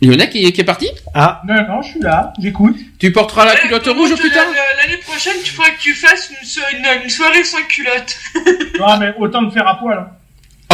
Lionel 0.00 0.30
qui, 0.30 0.52
qui 0.52 0.60
est 0.60 0.64
parti? 0.64 0.88
Ah, 1.14 1.42
Non, 1.46 1.54
non, 1.68 1.82
je 1.82 1.90
suis 1.90 2.00
là, 2.00 2.32
j'écoute. 2.40 2.76
Tu 2.98 3.12
porteras 3.12 3.44
la 3.44 3.54
Ouais, 3.54 3.60
culotte 3.60 3.84
par 3.84 3.94
rouge 3.96 4.14
plus 4.16 4.30
tard? 4.30 4.46
la- 4.52 4.82
L'année 4.82 4.98
prochaine, 4.98 5.36
tu 5.44 5.52
feras 5.52 5.70
que 5.70 5.80
tu 5.80 5.94
fasses 5.94 6.30
une, 6.40 6.46
so- 6.46 6.60
une- 6.72 7.02
une 7.04 7.10
soirée 7.10 7.44
sans 7.44 7.62
culotte. 7.64 8.16
Ah, 8.84 8.96
mais 9.00 9.12
autant 9.18 9.42
me 9.42 9.50
faire 9.50 9.66
à 9.66 9.78
poil. 9.78 9.98
hein. 9.98 10.08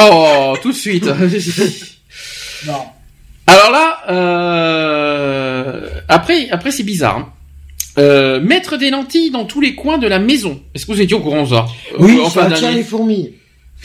Oh, 0.01 0.57
tout 0.63 0.73
de 0.73 0.77
suite. 0.77 1.05
Non. 2.67 2.87
Alors 3.47 3.71
là, 3.71 3.99
euh, 4.11 5.89
après, 6.09 6.49
après 6.51 6.71
c'est 6.71 6.83
bizarre. 6.83 7.19
hein. 7.19 7.29
Euh, 7.97 8.41
mettre 8.41 8.77
des 8.77 8.91
lentilles 8.91 9.31
dans 9.31 9.45
tous 9.45 9.61
les 9.61 9.75
coins 9.77 9.99
de 9.99 10.09
la 10.09 10.19
maison. 10.19 10.61
Est-ce 10.75 10.85
que 10.87 10.93
vous 10.93 11.01
étiez 11.01 11.15
au 11.17 11.21
courant 11.21 11.47
ça? 11.47 11.67
Oui, 11.99 12.19
ça 12.33 12.45
attire 12.47 12.73
les 12.73 12.83
fourmis. 12.83 13.33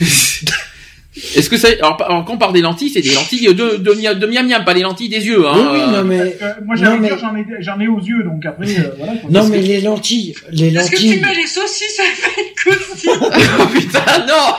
Est-ce 1.34 1.50
que 1.50 1.56
ça 1.56 1.66
alors, 1.80 1.96
quand 2.24 2.34
on 2.34 2.38
parle 2.38 2.52
des 2.52 2.60
lentilles, 2.60 2.90
c'est 2.90 3.00
des 3.00 3.12
lentilles 3.12 3.46
de 3.52 3.76
de, 3.78 3.94
de 4.14 4.26
miam 4.26 4.46
miam, 4.46 4.64
pas 4.64 4.74
les 4.74 4.82
lentilles 4.82 5.08
des 5.08 5.26
yeux. 5.26 5.44
Hein. 5.46 5.54
oui, 5.56 5.80
oui, 5.84 5.92
non 5.92 6.04
mais, 6.04 6.20
Euh, 6.40 6.52
moi, 6.64 6.76
Non, 6.76 6.98
mais- 6.98 7.08
j'en 7.20 7.34
ai, 7.36 7.44
j'en 7.58 7.80
ai 7.80 7.88
aux 7.88 7.98
yeux, 7.98 8.22
donc 8.22 8.46
après, 8.46 8.68
euh, 8.78 8.90
voilà. 8.96 9.14
non 9.28 9.48
mais 9.48 9.58
les 9.60 9.80
lentilles, 9.80 10.36
les 10.52 10.68
Est-ce 10.68 10.88
que 10.90 10.96
tu 10.96 11.06
lentilles. 11.06 11.20
mets 11.20 11.34
les 11.34 11.46
saucisses 11.48 11.98
avec 12.00 12.80
aussi 12.80 13.08
oh 13.60 13.66
putain, 13.74 14.24
non 14.28 14.54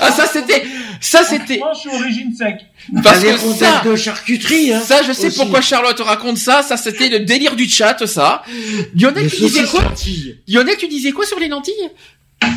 Ah 0.00 0.10
ça 0.10 0.26
c'était, 0.26 0.64
ça 1.00 1.22
c'était, 1.22 1.58
Moi, 1.58 1.70
je 1.74 1.80
suis 1.88 1.90
origine 1.90 2.34
sec. 2.34 2.56
parce 3.04 3.22
que 3.22 3.36
ça, 3.36 3.82
de 3.84 3.94
charcuterie, 3.94 4.72
hein. 4.72 4.80
ça 4.80 5.02
je 5.06 5.12
sais 5.12 5.28
aussi. 5.28 5.38
pourquoi 5.38 5.60
Charlotte 5.60 6.00
raconte 6.00 6.38
ça. 6.38 6.62
Ça 6.62 6.76
c'était 6.76 7.08
le 7.10 7.20
délire 7.20 7.54
du 7.54 7.68
chat, 7.68 8.04
ça. 8.06 8.42
Lionel, 8.98 9.30
tu 9.30 9.36
disais 9.42 9.62
quoi 9.64 9.82
lentilles. 9.84 10.36
Lionel, 10.48 10.76
tu 10.76 10.88
disais 10.88 11.12
quoi 11.12 11.24
sur 11.26 11.38
les 11.38 11.46
lentilles? 11.48 11.74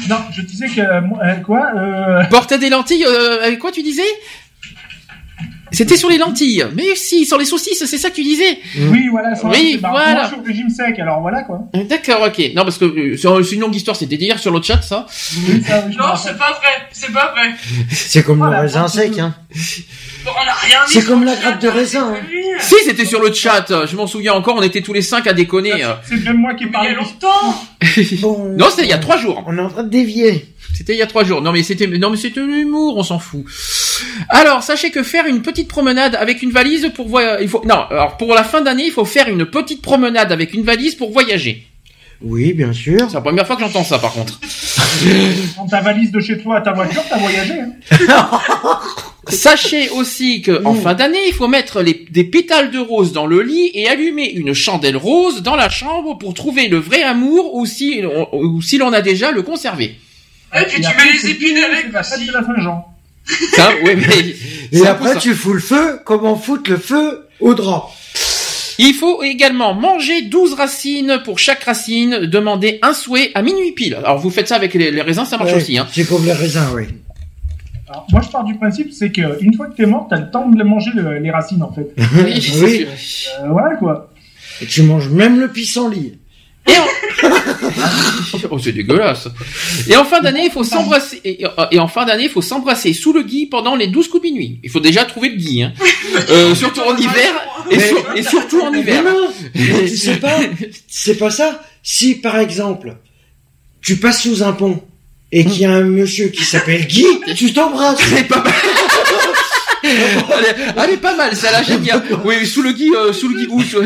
Non, 0.09 0.17
je 0.31 0.41
disais 0.41 0.67
que, 0.67 0.81
euh, 0.81 1.01
euh, 1.23 1.35
quoi, 1.45 1.71
euh, 1.75 2.23
Porter 2.25 2.57
des 2.57 2.69
lentilles, 2.69 3.05
euh, 3.05 3.43
avec 3.43 3.59
quoi 3.59 3.71
tu 3.71 3.83
disais? 3.83 4.01
C'était 5.71 5.97
sur 5.97 6.09
les 6.09 6.17
lentilles. 6.17 6.65
Mais 6.75 6.95
si, 6.95 7.25
sur 7.25 7.37
les 7.37 7.45
saucisses, 7.45 7.83
c'est 7.85 7.97
ça 7.97 8.09
que 8.09 8.15
tu 8.15 8.23
disais. 8.23 8.59
oui, 8.91 9.07
voilà, 9.11 9.35
ça, 9.35 9.47
Oui, 9.47 9.71
c'est- 9.73 9.77
bah, 9.77 9.89
voilà. 9.91 10.13
Moi, 10.13 10.23
je 10.23 10.27
suis 10.29 10.39
origine 10.39 10.69
sec, 10.69 10.99
alors 10.99 11.21
voilà, 11.21 11.43
quoi. 11.43 11.59
D'accord, 11.73 12.21
ok. 12.27 12.51
Non, 12.55 12.63
parce 12.63 12.77
que 12.77 12.85
euh, 12.85 13.43
c'est 13.43 13.55
une 13.55 13.61
longue 13.61 13.75
histoire, 13.75 13.95
c'était 13.95 14.15
hier 14.15 14.39
sur 14.39 14.51
le 14.51 14.61
chat, 14.61 14.81
ça. 14.81 15.05
Oui, 15.47 15.63
ça, 15.65 15.83
oui, 15.85 15.93
je 15.93 15.97
me 15.97 16.01
Non, 16.03 16.15
c'est 16.15 16.37
pas 16.37 16.51
vrai, 16.53 16.87
c'est 16.91 17.11
pas 17.13 17.31
vrai. 17.35 17.51
C'est 17.91 18.23
comme 18.23 18.37
Voilà, 18.39 18.57
le 18.57 18.61
raisin 18.63 18.87
sec, 18.87 19.17
hein. 19.19 19.33
Bon, 20.25 20.31
on 20.35 20.49
a 20.49 20.53
rien 20.53 20.79
dit 20.87 20.93
C'est 20.93 21.01
sur 21.01 21.09
comme 21.09 21.23
la 21.23 21.35
grappe 21.35 21.59
de 21.61 21.67
raisin, 21.67 22.13
hein. 22.15 22.57
Si, 22.59 22.75
c'était 22.85 23.05
sur 23.05 23.21
le 23.21 23.33
chat. 23.33 23.65
Je 23.85 23.95
m'en 23.95 24.07
souviens 24.07 24.33
encore. 24.33 24.55
On 24.57 24.61
était 24.61 24.81
tous 24.81 24.93
les 24.93 25.01
cinq 25.01 25.27
à 25.27 25.33
déconner. 25.33 25.71
C'est 26.03 26.17
bien 26.17 26.33
moi 26.33 26.53
qui 26.55 26.65
ai 26.65 26.67
parlé. 26.67 26.89
a 26.89 26.93
longtemps 26.95 27.55
Bon. 28.21 28.53
Non, 28.57 28.65
c'était 28.69 28.83
il 28.83 28.89
y 28.89 28.93
a 28.93 28.97
trois 28.97 29.17
jours. 29.17 29.43
On 29.47 29.57
est 29.57 29.61
en 29.61 29.69
train 29.69 29.83
de 29.83 29.89
dévier. 29.89 30.45
C'était 30.75 30.93
il 30.93 30.97
y 30.99 31.01
a 31.01 31.07
trois 31.07 31.23
jours. 31.23 31.41
Non, 31.41 31.51
mais 31.51 31.61
c'était, 31.63 31.87
non, 31.87 32.09
mais 32.09 32.17
c'était 32.17 32.39
l'humour. 32.41 32.95
On 32.97 33.03
s'en 33.03 33.19
fout. 33.19 33.43
Alors, 34.29 34.63
sachez 34.63 34.91
que 34.91 35.03
faire 35.03 35.25
une 35.25 35.41
petite 35.41 35.67
promenade 35.67 36.15
avec 36.15 36.41
une 36.41 36.51
valise 36.51 36.89
pour 36.95 37.07
voyager, 37.09 37.43
il 37.43 37.49
faut, 37.49 37.61
non, 37.65 37.83
alors 37.89 38.15
pour 38.17 38.33
la 38.33 38.43
fin 38.43 38.61
d'année, 38.61 38.85
il 38.85 38.91
faut 38.91 39.05
faire 39.05 39.27
une 39.27 39.45
petite 39.45 39.81
promenade 39.81 40.31
avec 40.31 40.53
une 40.53 40.63
valise 40.63 40.95
pour 40.95 41.11
voyager. 41.11 41.65
Oui, 42.21 42.51
bien 42.53 42.73
sûr. 42.73 42.99
C'est 43.07 43.13
la 43.15 43.21
première 43.21 43.47
fois 43.47 43.55
que 43.55 43.61
j'entends 43.61 43.83
ça, 43.83 43.97
par 43.99 44.11
contre. 44.13 44.39
Dans 45.57 45.67
ta 45.67 45.79
valise 45.81 46.11
de 46.11 46.19
chez 46.19 46.37
toi 46.37 46.57
à 46.57 46.61
ta 46.61 46.73
voiture, 46.73 47.01
t'as 47.09 47.17
voyagé, 47.17 47.53
hein. 47.61 47.71
Sachez 49.29 49.89
aussi 49.91 50.41
que 50.41 50.63
en 50.65 50.73
Mm. 50.73 50.81
fin 50.81 50.93
d'année, 50.95 51.19
il 51.27 51.33
faut 51.33 51.47
mettre 51.47 51.81
les- 51.81 52.05
des 52.09 52.23
pétales 52.23 52.71
de 52.71 52.79
rose 52.79 53.11
dans 53.13 53.25
le 53.27 53.41
lit 53.43 53.69
et 53.73 53.87
allumer 53.87 54.31
une 54.31 54.53
chandelle 54.53 54.97
rose 54.97 55.43
dans 55.43 55.55
la 55.55 55.69
chambre 55.69 56.17
pour 56.17 56.33
trouver 56.33 56.67
le 56.67 56.77
vrai 56.77 57.03
amour 57.03 57.53
ou 57.55 57.65
si, 57.65 58.01
ou 58.33 58.61
si 58.61 58.77
l'on 58.79 58.91
a 58.91 59.01
déjà 59.01 59.31
le 59.31 59.43
conserver. 59.43 59.95
Et 60.55 60.65
puis 60.65 60.77
Et 60.77 60.81
tu 60.81 60.87
mets 60.97 61.13
les 61.13 61.29
épines 61.29 61.57
avec 61.57 61.91
la 61.91 62.03
fête 62.03 62.25
de 62.27 62.31
la 62.31 62.43
Saint-Jean. 62.43 62.85
Ça, 63.55 63.69
oui, 63.83 63.91
mais 63.95 64.77
Et 64.79 64.87
après, 64.87 65.17
tu 65.17 65.33
fous 65.35 65.53
le 65.53 65.59
feu. 65.59 65.99
Comment 66.05 66.35
foutre 66.35 66.69
le 66.71 66.77
feu 66.77 67.27
au 67.39 67.53
drap 67.53 67.89
Il 68.79 68.93
faut 68.95 69.21
également 69.23 69.73
manger 69.75 70.23
12 70.23 70.53
racines 70.55 71.19
pour 71.23 71.37
chaque 71.37 71.63
racine, 71.63 72.21
demander 72.25 72.79
un 72.81 72.93
souhait 72.93 73.31
à 73.35 73.41
minuit 73.43 73.71
pile. 73.73 73.93
Alors 73.95 74.17
vous 74.17 74.31
faites 74.31 74.47
ça 74.47 74.55
avec 74.55 74.73
les, 74.73 74.89
les 74.91 75.01
raisins, 75.03 75.25
ça 75.25 75.37
marche 75.37 75.51
Ouais, 75.51 75.57
aussi. 75.57 75.77
Hein. 75.77 75.87
C'est 75.91 76.07
comme 76.07 76.25
les 76.25 76.33
raisins, 76.33 76.65
oui. 76.73 76.85
Alors, 77.87 78.05
moi, 78.11 78.21
je 78.23 78.29
pars 78.29 78.43
du 78.43 78.55
principe, 78.55 78.91
c'est 78.93 79.11
que 79.11 79.41
une 79.43 79.55
fois 79.55 79.65
que 79.67 79.75
t'es 79.75 79.85
mort, 79.87 80.05
t'as 80.09 80.17
le 80.19 80.29
temps 80.29 80.47
de 80.47 80.63
manger 80.63 80.91
le- 80.93 81.17
les 81.17 81.31
racines, 81.31 81.63
en 81.63 81.71
fait. 81.73 81.87
Oui, 82.23 82.51
Oui. 82.61 82.85
Euh, 83.41 83.47
voilà, 83.49 83.75
quoi. 83.77 84.11
Et 84.61 84.65
tu 84.67 84.83
manges 84.83 85.09
même 85.09 85.39
le 85.39 85.47
pissenlit. 85.47 86.18
Et 86.69 86.77
en... 86.77 87.29
oh, 88.51 88.59
c'est 88.59 88.71
dégueulasse. 88.71 89.27
Et 89.87 89.95
en 89.95 90.05
fin 90.05 90.21
d'année, 90.21 90.45
il 90.45 90.51
faut 90.51 90.63
s'embrasser. 90.63 91.21
Et, 91.23 91.79
en 91.79 91.87
fin 91.87 92.05
d'année, 92.05 92.25
il 92.25 92.29
faut 92.29 92.41
s'embrasser 92.41 92.93
sous 92.93 93.13
le 93.13 93.23
gui 93.23 93.45
pendant 93.47 93.75
les 93.75 93.87
12 93.87 94.07
coups 94.07 94.23
de 94.23 94.29
minuit. 94.29 94.59
Il 94.63 94.69
faut 94.69 94.79
déjà 94.79 95.05
trouver 95.05 95.29
le 95.29 95.35
gui, 95.37 95.63
hein. 95.63 95.73
Euh, 96.29 96.55
surtout 96.63 96.81
en 96.81 96.95
hiver. 96.95 97.33
Et, 97.71 97.77
Mais- 97.77 97.87
sur- 97.87 98.13
et 98.15 98.23
surtout 98.23 98.61
en 98.61 98.73
hiver. 98.73 99.03
mais 99.55 100.15
pas, 100.17 100.39
c'est 100.87 101.15
pas 101.17 101.29
ça. 101.31 101.61
Si 101.83 102.15
par 102.15 102.37
exemple, 102.39 102.95
tu 103.81 103.97
passes 103.97 104.21
sous 104.23 104.43
un 104.43 104.53
pont 104.53 104.81
et 105.31 105.45
qu'il 105.45 105.61
y 105.61 105.65
a 105.65 105.71
un 105.71 105.81
monsieur 105.83 106.29
qui 106.29 106.43
s'appelle 106.43 106.85
Guy, 106.87 107.05
tu 107.35 107.53
t'embrasses. 107.53 107.99
C'est 108.09 108.27
pas 108.27 108.43
mal. 108.43 108.53
Elle, 109.83 109.89
est, 110.45 110.55
elle 110.83 110.89
est 110.93 110.97
pas 110.97 111.15
mal, 111.15 111.35
celle-là, 111.35 111.61
j'aime 111.63 111.81
bien. 111.81 112.01
Oui, 112.25 112.45
sous 112.45 112.61
le 112.61 112.71
Guy, 112.71 112.89
euh, 112.95 113.13
sous 113.13 113.29
le 113.29 113.39
Guy, 113.39 113.47
où 113.49 113.61
sous- 113.61 113.79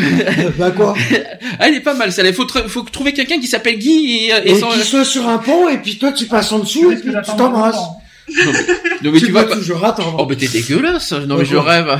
bah 0.57 0.71
quoi 0.71 0.93
Elle 1.59 1.75
est 1.75 1.79
pas 1.81 1.93
mal, 1.93 2.11
celle-là. 2.11 2.31
Il 2.31 2.35
faut, 2.35 2.47
faut 2.67 2.81
trouver 2.83 3.13
quelqu'un 3.13 3.39
qui 3.39 3.47
s'appelle 3.47 3.77
Guy 3.77 4.27
et, 4.27 4.27
et 4.45 4.51
Et 4.51 4.55
sans- 4.55 4.69
qu'il 4.71 4.83
soit 4.83 5.05
sur 5.05 5.27
un 5.27 5.37
pont 5.37 5.69
et 5.69 5.77
puis 5.77 5.97
toi 5.97 6.11
tu 6.11 6.25
passes 6.25 6.51
en 6.51 6.59
dessous 6.59 6.91
et 6.91 6.95
puis 6.95 7.11
tu 7.11 7.35
t'embrasses. 7.37 7.77
Non, 9.03 9.11
mais 9.11 9.19
tu, 9.19 9.25
tu 9.25 9.31
vas 9.33 9.41
vas 9.43 9.49
pas. 9.49 9.55
toujours 9.57 9.83
attendre. 9.83 10.15
Oh, 10.17 10.25
mais 10.29 10.37
t'es 10.37 10.47
dégueulasse. 10.47 11.11
Non, 11.11 11.35
mais 11.37 11.43
je 11.43 11.57
rêve. 11.57 11.99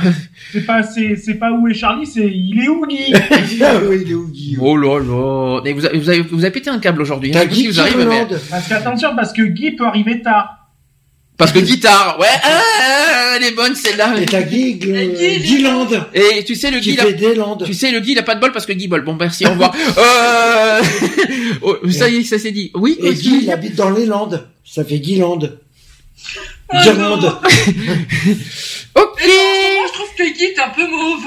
C'est 0.52 0.64
pas, 0.64 0.82
c'est, 0.82 1.16
c'est 1.16 1.34
pas 1.34 1.52
où 1.52 1.68
est 1.68 1.74
Charlie, 1.74 2.06
c'est 2.06 2.26
il 2.26 2.62
est 2.64 2.68
où 2.68 2.86
Guy 2.86 3.12
Ah 3.62 3.74
oui, 3.86 4.00
il 4.06 4.10
est 4.10 4.14
où 4.14 4.28
Guy 4.28 4.56
Oh 4.58 4.74
là 4.74 4.98
là. 5.00 5.60
Mais 5.62 5.74
vous 5.74 5.84
avez, 5.84 5.98
vous 5.98 6.08
avez, 6.08 6.22
vous 6.22 6.40
avez 6.40 6.50
pété 6.50 6.70
un 6.70 6.78
câble 6.78 7.02
aujourd'hui. 7.02 7.30
hein. 7.36 7.40
Je 7.44 7.48
Guy 7.48 7.60
si 7.60 7.66
vous 7.66 7.72
qui 7.74 7.80
arrivez, 7.80 8.06
mais-. 8.06 8.26
Parce 8.50 8.66
qu'attention, 8.68 9.10
parce 9.14 9.34
que 9.34 9.42
Guy 9.42 9.72
peut 9.72 9.84
arriver 9.86 10.22
tard. 10.22 10.63
Parce 11.36 11.50
que 11.52 11.58
guitare. 11.58 12.16
Ouais, 12.20 12.26
ah, 12.44 12.62
ah, 12.80 13.32
elle 13.36 13.42
est 13.44 13.50
bonne 13.56 13.74
celle-là. 13.74 14.14
Et 14.20 14.26
t'as 14.26 14.42
Guy, 14.50 14.78
euh, 14.86 15.06
Guy, 15.18 15.40
Guy 15.40 15.62
Land, 15.62 15.88
Et 16.14 16.44
tu 16.44 16.54
sais, 16.54 16.70
le 16.70 16.78
Guy, 16.78 16.92
il 16.92 17.00
a- 17.00 17.04
fait 17.06 17.14
des 17.14 17.34
landes. 17.34 17.64
tu 17.66 17.74
sais, 17.74 17.90
le 17.90 17.98
Guy, 18.00 18.12
il 18.12 18.18
a 18.18 18.22
pas 18.22 18.36
de 18.36 18.40
bol 18.40 18.52
parce 18.52 18.66
que 18.66 18.72
Guy 18.72 18.86
bol. 18.86 19.02
Bon, 19.04 19.14
merci, 19.18 19.44
au 19.46 19.50
revoir. 19.50 19.74
euh... 19.98 20.82
oh, 21.62 21.76
ça 21.90 22.08
y 22.08 22.16
est, 22.18 22.24
ça 22.24 22.38
s'est 22.38 22.52
dit. 22.52 22.70
Oui, 22.74 22.96
Et 23.02 23.12
Guy, 23.14 23.40
il 23.42 23.50
habite 23.50 23.74
dans 23.74 23.90
les 23.90 24.06
Landes. 24.06 24.46
Ça 24.64 24.84
fait 24.84 24.98
Guy 25.00 25.16
Land. 25.16 25.40
Ah, 26.70 26.82
Guirlande. 26.82 27.22
non. 27.22 27.28
Ok. 29.02 29.20
Et 29.22 29.26
moi, 29.26 29.86
je 29.88 29.92
trouve 29.92 30.08
que 30.16 30.36
Guy 30.36 30.44
est 30.44 30.58
un 30.58 30.70
peu 30.70 30.86
mauve. 30.88 31.24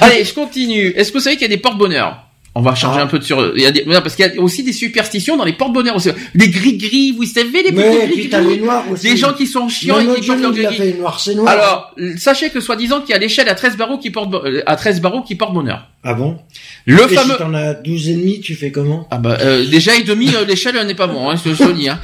Allez, 0.00 0.24
je 0.24 0.34
continue. 0.34 0.88
Est-ce 0.96 1.10
que 1.12 1.18
vous 1.18 1.24
savez 1.24 1.36
qu'il 1.36 1.42
y 1.42 1.52
a 1.52 1.56
des 1.56 1.60
porte-bonheur? 1.62 2.27
On 2.58 2.62
va 2.62 2.74
changer 2.74 2.98
Ah. 2.98 3.04
un 3.04 3.06
peu 3.06 3.20
de 3.20 3.24
sur. 3.24 3.52
Il 3.56 3.62
y 3.62 3.66
a 3.66 3.70
des... 3.70 3.84
non, 3.86 4.00
parce 4.02 4.16
qu'il 4.16 4.26
y 4.26 4.28
a 4.36 4.40
aussi 4.42 4.64
des 4.64 4.72
superstitions 4.72 5.36
dans 5.36 5.44
les 5.44 5.52
porte-bonheur 5.52 5.94
aussi. 5.94 6.10
Les 6.34 6.48
gris-gris, 6.48 7.12
vous 7.12 7.24
savez, 7.24 7.62
les 7.62 7.70
petits 7.72 8.60
noirs 8.60 8.84
aussi. 8.90 9.08
Des 9.10 9.16
gens 9.16 9.32
qui 9.32 9.46
sont 9.46 9.68
chiants 9.68 10.02
Non, 10.02 10.14
et 10.16 10.20
qui 10.20 10.26
portent 10.26 10.40
leur 10.40 10.72
noir, 10.96 11.20
noir. 11.36 11.48
Alors, 11.48 11.94
sachez 12.16 12.50
que 12.50 12.58
soi-disant 12.60 13.00
qu'il 13.02 13.10
y 13.10 13.14
a 13.14 13.18
l'échelle 13.18 13.48
à 13.48 13.54
13 13.54 13.76
barreaux 13.76 13.98
qui 13.98 14.10
porte, 14.10 14.34
euh, 14.34 14.60
à 14.66 14.74
13 14.74 15.00
barreaux 15.00 15.22
qui 15.22 15.36
porte 15.36 15.54
bonheur. 15.54 15.86
Ah 16.02 16.14
bon? 16.14 16.38
Le 16.84 17.04
Et 17.10 17.14
fameux. 17.14 17.32
si 17.34 17.38
t'en 17.38 17.54
as 17.54 17.74
12 17.74 18.08
et 18.08 18.14
demi, 18.14 18.40
tu 18.40 18.54
fais 18.56 18.72
comment? 18.72 19.06
Ah 19.12 19.18
bah, 19.18 19.38
euh, 19.40 19.64
déjà 19.64 19.94
et 19.94 20.02
demi, 20.02 20.34
euh, 20.34 20.44
l'échelle 20.44 20.74
n'est 20.86 20.94
pas 20.94 21.06
bon, 21.06 21.30
hein, 21.30 21.36
c'est 21.36 21.54
Sony, 21.54 21.88
hein. 21.88 22.00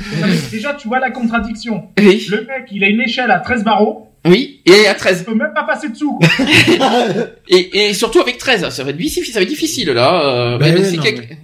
Déjà, 0.52 0.74
tu 0.74 0.86
vois 0.88 1.00
la 1.00 1.10
contradiction. 1.10 1.84
Oui. 1.98 2.26
Le 2.30 2.38
mec, 2.38 2.66
il 2.70 2.84
a 2.84 2.88
une 2.88 3.00
échelle 3.00 3.30
à 3.30 3.38
13 3.40 3.64
barreaux, 3.64 4.08
Oui. 4.26 4.60
Et 4.66 4.86
à 4.86 4.92
il 4.92 4.96
13. 4.96 5.24
peut 5.24 5.34
même 5.34 5.52
pas 5.54 5.64
passer 5.64 5.88
dessous. 5.90 6.18
quoi. 6.18 6.28
Et, 7.48 7.88
et 7.90 7.94
surtout 7.94 8.20
avec 8.20 8.38
13, 8.38 8.68
ça 8.70 8.82
va 8.84 8.90
être 8.90 8.96
difficile, 8.96 9.26
ça 9.26 9.38
va 9.38 9.42
être 9.42 9.48
difficile, 9.48 9.90
là. 9.90 10.24
euh, 10.54 10.58
Ben 10.58 10.72
mais 10.74 10.80
oui, 10.80 10.86
c'est 10.90 10.96
non, 10.96 11.02
quelque- 11.02 11.34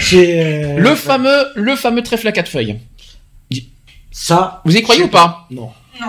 C'est 0.00 0.40
euh, 0.44 0.78
Le 0.78 0.94
fameux, 0.94 1.44
le 1.54 1.76
fameux 1.76 2.02
trèfle 2.02 2.28
à 2.28 2.32
quatre 2.32 2.50
feuilles. 2.50 2.76
ça. 4.12 4.60
Vous 4.64 4.76
y 4.76 4.82
croyez 4.82 5.02
ou 5.02 5.08
pas? 5.08 5.46
Non. 5.50 5.70
Non. 6.00 6.08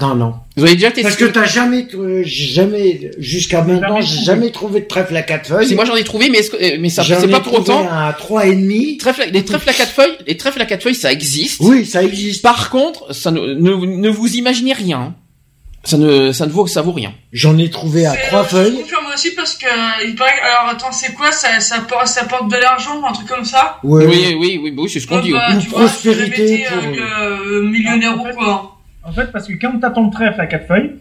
Non, 0.00 0.14
non. 0.16 0.34
Vous 0.56 0.64
avez 0.64 0.74
déjà 0.74 0.88
testé? 0.90 1.02
Parce 1.02 1.14
que 1.16 1.26
t'as 1.26 1.44
jamais, 1.44 1.86
euh, 1.94 2.22
jamais, 2.24 3.12
jusqu'à 3.18 3.62
maintenant, 3.62 4.00
Jamais 4.00 4.02
j'ai 4.02 4.08
trouvé. 4.16 4.24
jamais 4.24 4.50
trouvé 4.50 4.80
de 4.80 4.86
trèfle 4.86 5.16
à 5.16 5.22
quatre 5.22 5.46
feuilles. 5.48 5.68
Si 5.68 5.76
moi 5.76 5.84
j'en 5.84 5.94
ai 5.94 6.02
trouvé, 6.02 6.30
mais, 6.30 6.38
est-ce 6.38 6.50
que- 6.50 6.56
euh, 6.56 6.78
mais 6.80 6.88
ça, 6.88 7.04
c'est 7.04 7.28
pas 7.28 7.38
pour 7.38 7.52
trouvé 7.64 7.70
autant. 7.78 7.88
un 7.88 8.08
à 8.08 8.12
trois 8.12 8.44
et 8.46 8.56
demi. 8.56 8.96
Trèfle, 8.98 9.28
les 9.32 9.44
trèfles 9.44 9.68
à 9.68 9.72
quatre 9.72 9.92
feuilles, 9.92 10.16
les 10.26 10.36
trèfles 10.36 10.60
à 10.60 10.64
quatre 10.66 10.82
feuilles, 10.82 10.96
ça 10.96 11.12
existe. 11.12 11.60
Oui, 11.60 11.86
ça 11.86 12.02
existe. 12.02 12.42
Par 12.42 12.70
contre, 12.70 13.14
ça 13.14 13.30
ne, 13.30 13.40
ne, 13.40 13.70
ne 13.86 14.08
vous 14.08 14.34
imaginez 14.34 14.72
rien. 14.72 15.14
Ça 15.84 15.98
ne, 15.98 16.32
ça 16.32 16.46
ne 16.46 16.50
vaut, 16.50 16.66
ça 16.66 16.80
vaut 16.82 16.92
rien. 16.92 17.12
J'en 17.32 17.58
ai 17.58 17.68
trouvé 17.68 18.06
à 18.06 18.14
trois 18.16 18.40
euh, 18.40 18.44
Je 18.44 18.48
feuilles. 18.48 18.80
confirme 18.80 19.06
aussi 19.12 19.30
parce 19.34 19.54
que 19.54 19.66
euh, 19.66 20.06
il 20.06 20.14
paraît. 20.14 20.30
que- 20.32 20.46
Alors 20.46 20.70
attends, 20.70 20.92
c'est 20.92 21.12
quoi? 21.12 21.30
Ça, 21.30 21.60
ça, 21.60 21.80
porte, 21.80 22.06
ça 22.06 22.24
porte 22.24 22.50
de 22.50 22.56
l'argent 22.56 23.00
ou 23.00 23.06
un 23.06 23.12
truc 23.12 23.28
comme 23.28 23.44
ça? 23.44 23.78
Ouais. 23.84 24.06
Oui, 24.06 24.36
oui, 24.40 24.60
oui, 24.62 24.74
oui, 24.78 24.90
c'est 24.90 25.00
ce 25.00 25.06
qu'on 25.06 25.20
dit. 25.20 25.32
bah, 25.32 25.48
tu 25.60 25.68
prospérité 25.68 26.64
pour- 26.68 26.78
euh, 26.78 27.38
euh, 27.46 27.62
millionnaire 27.68 28.16
ou 28.18 28.24
quoi. 28.34 28.78
En 29.02 29.12
fait, 29.12 29.30
parce 29.30 29.46
que 29.46 29.52
quand 29.54 29.78
t'as 29.80 29.90
ton 29.90 30.08
trèfle 30.08 30.40
à 30.40 30.46
4 30.46 30.66
feuilles, 30.66 30.92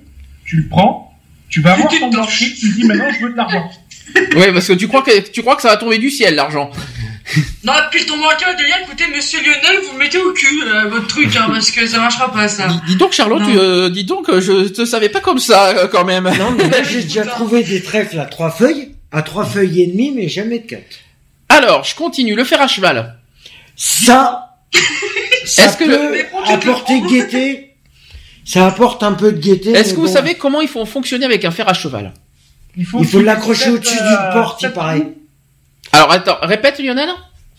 tu 0.45 0.57
le 0.57 0.67
prends, 0.67 1.13
tu 1.49 1.61
vas 1.61 1.75
voir 1.75 1.87
ton 1.87 2.09
banquier, 2.09 2.53
tu 2.53 2.69
dis 2.73 2.83
maintenant 2.83 3.07
je 3.17 3.25
veux 3.25 3.31
de 3.31 3.37
l'argent. 3.37 3.69
Ouais, 4.35 4.51
parce 4.51 4.67
que 4.67 4.73
tu 4.73 4.87
crois 4.89 5.01
que, 5.01 5.17
tu 5.31 5.41
crois 5.41 5.55
que 5.55 5.61
ça 5.61 5.69
va 5.69 5.77
tomber 5.77 5.97
du 5.97 6.09
ciel, 6.09 6.35
l'argent. 6.35 6.69
Non, 7.63 7.73
puis 7.91 8.05
ton 8.05 8.17
va 8.21 8.35
te 8.35 8.57
dire, 8.57 8.75
écoutez, 8.83 9.05
monsieur 9.07 9.39
Lionel, 9.41 9.81
vous 9.85 9.93
le 9.93 9.99
mettez 9.99 10.17
au 10.17 10.33
cul, 10.33 10.61
euh, 10.65 10.89
votre 10.89 11.07
truc, 11.07 11.33
hein, 11.37 11.45
parce 11.47 11.71
que 11.71 11.85
ça 11.87 11.97
marchera 11.99 12.31
pas, 12.31 12.47
ça. 12.47 12.67
Dis, 12.67 12.79
dis 12.87 12.95
donc, 12.97 13.13
Charlotte, 13.13 13.41
tu, 13.45 13.57
euh, 13.57 13.89
dis 13.89 14.03
donc, 14.03 14.29
euh, 14.29 14.41
je 14.41 14.67
te 14.67 14.83
savais 14.85 15.09
pas 15.09 15.21
comme 15.21 15.39
ça, 15.39 15.69
euh, 15.69 15.87
quand 15.87 16.03
même. 16.03 16.25
Non, 16.25 16.51
mais 16.51 16.69
là, 16.69 16.83
j'ai 16.83 17.01
déjà 17.03 17.25
trouvé 17.25 17.63
des 17.63 17.81
trèfles 17.81 18.19
à 18.19 18.25
trois 18.25 18.51
feuilles, 18.51 18.89
à 19.11 19.21
trois 19.21 19.45
feuilles 19.45 19.81
et 19.83 19.87
demie, 19.87 20.11
mais 20.11 20.27
jamais 20.27 20.59
de 20.59 20.67
quatre. 20.67 20.97
Alors, 21.49 21.83
je 21.85 21.95
continue. 21.95 22.35
Le 22.35 22.43
fer 22.43 22.61
à 22.61 22.67
cheval. 22.67 23.17
Ça, 23.75 24.49
ça 25.45 25.65
Est-ce 25.65 25.77
que 25.77 25.85
le- 25.85 26.11
peut 26.11 26.25
te 26.45 26.51
apporter 26.51 27.01
gaieté. 27.01 27.69
Ça 28.45 28.67
apporte 28.67 29.01
un 29.03 29.13
peu 29.13 29.31
de 29.31 29.39
gaieté. 29.39 29.71
Est-ce 29.71 29.89
mais 29.89 29.95
que 29.95 29.99
vous 30.01 30.07
bon. 30.07 30.13
savez 30.13 30.35
comment 30.35 30.59
il 30.59 30.67
faut 30.67 30.83
fonctionner 30.85 31.25
avec 31.25 31.45
un 31.45 31.51
fer 31.51 31.69
à 31.69 31.73
cheval? 31.73 32.13
Il 32.75 32.85
faut 32.85 33.21
l'accrocher 33.21 33.69
au-dessus 33.69 33.95
fasses, 33.95 34.07
d'une 34.07 34.17
euh, 34.29 34.33
porte, 34.33 34.61
il 34.63 34.71
paraît. 34.71 35.07
Alors, 35.93 36.11
attends, 36.11 36.37
répète, 36.41 36.79
Lionel. 36.79 37.09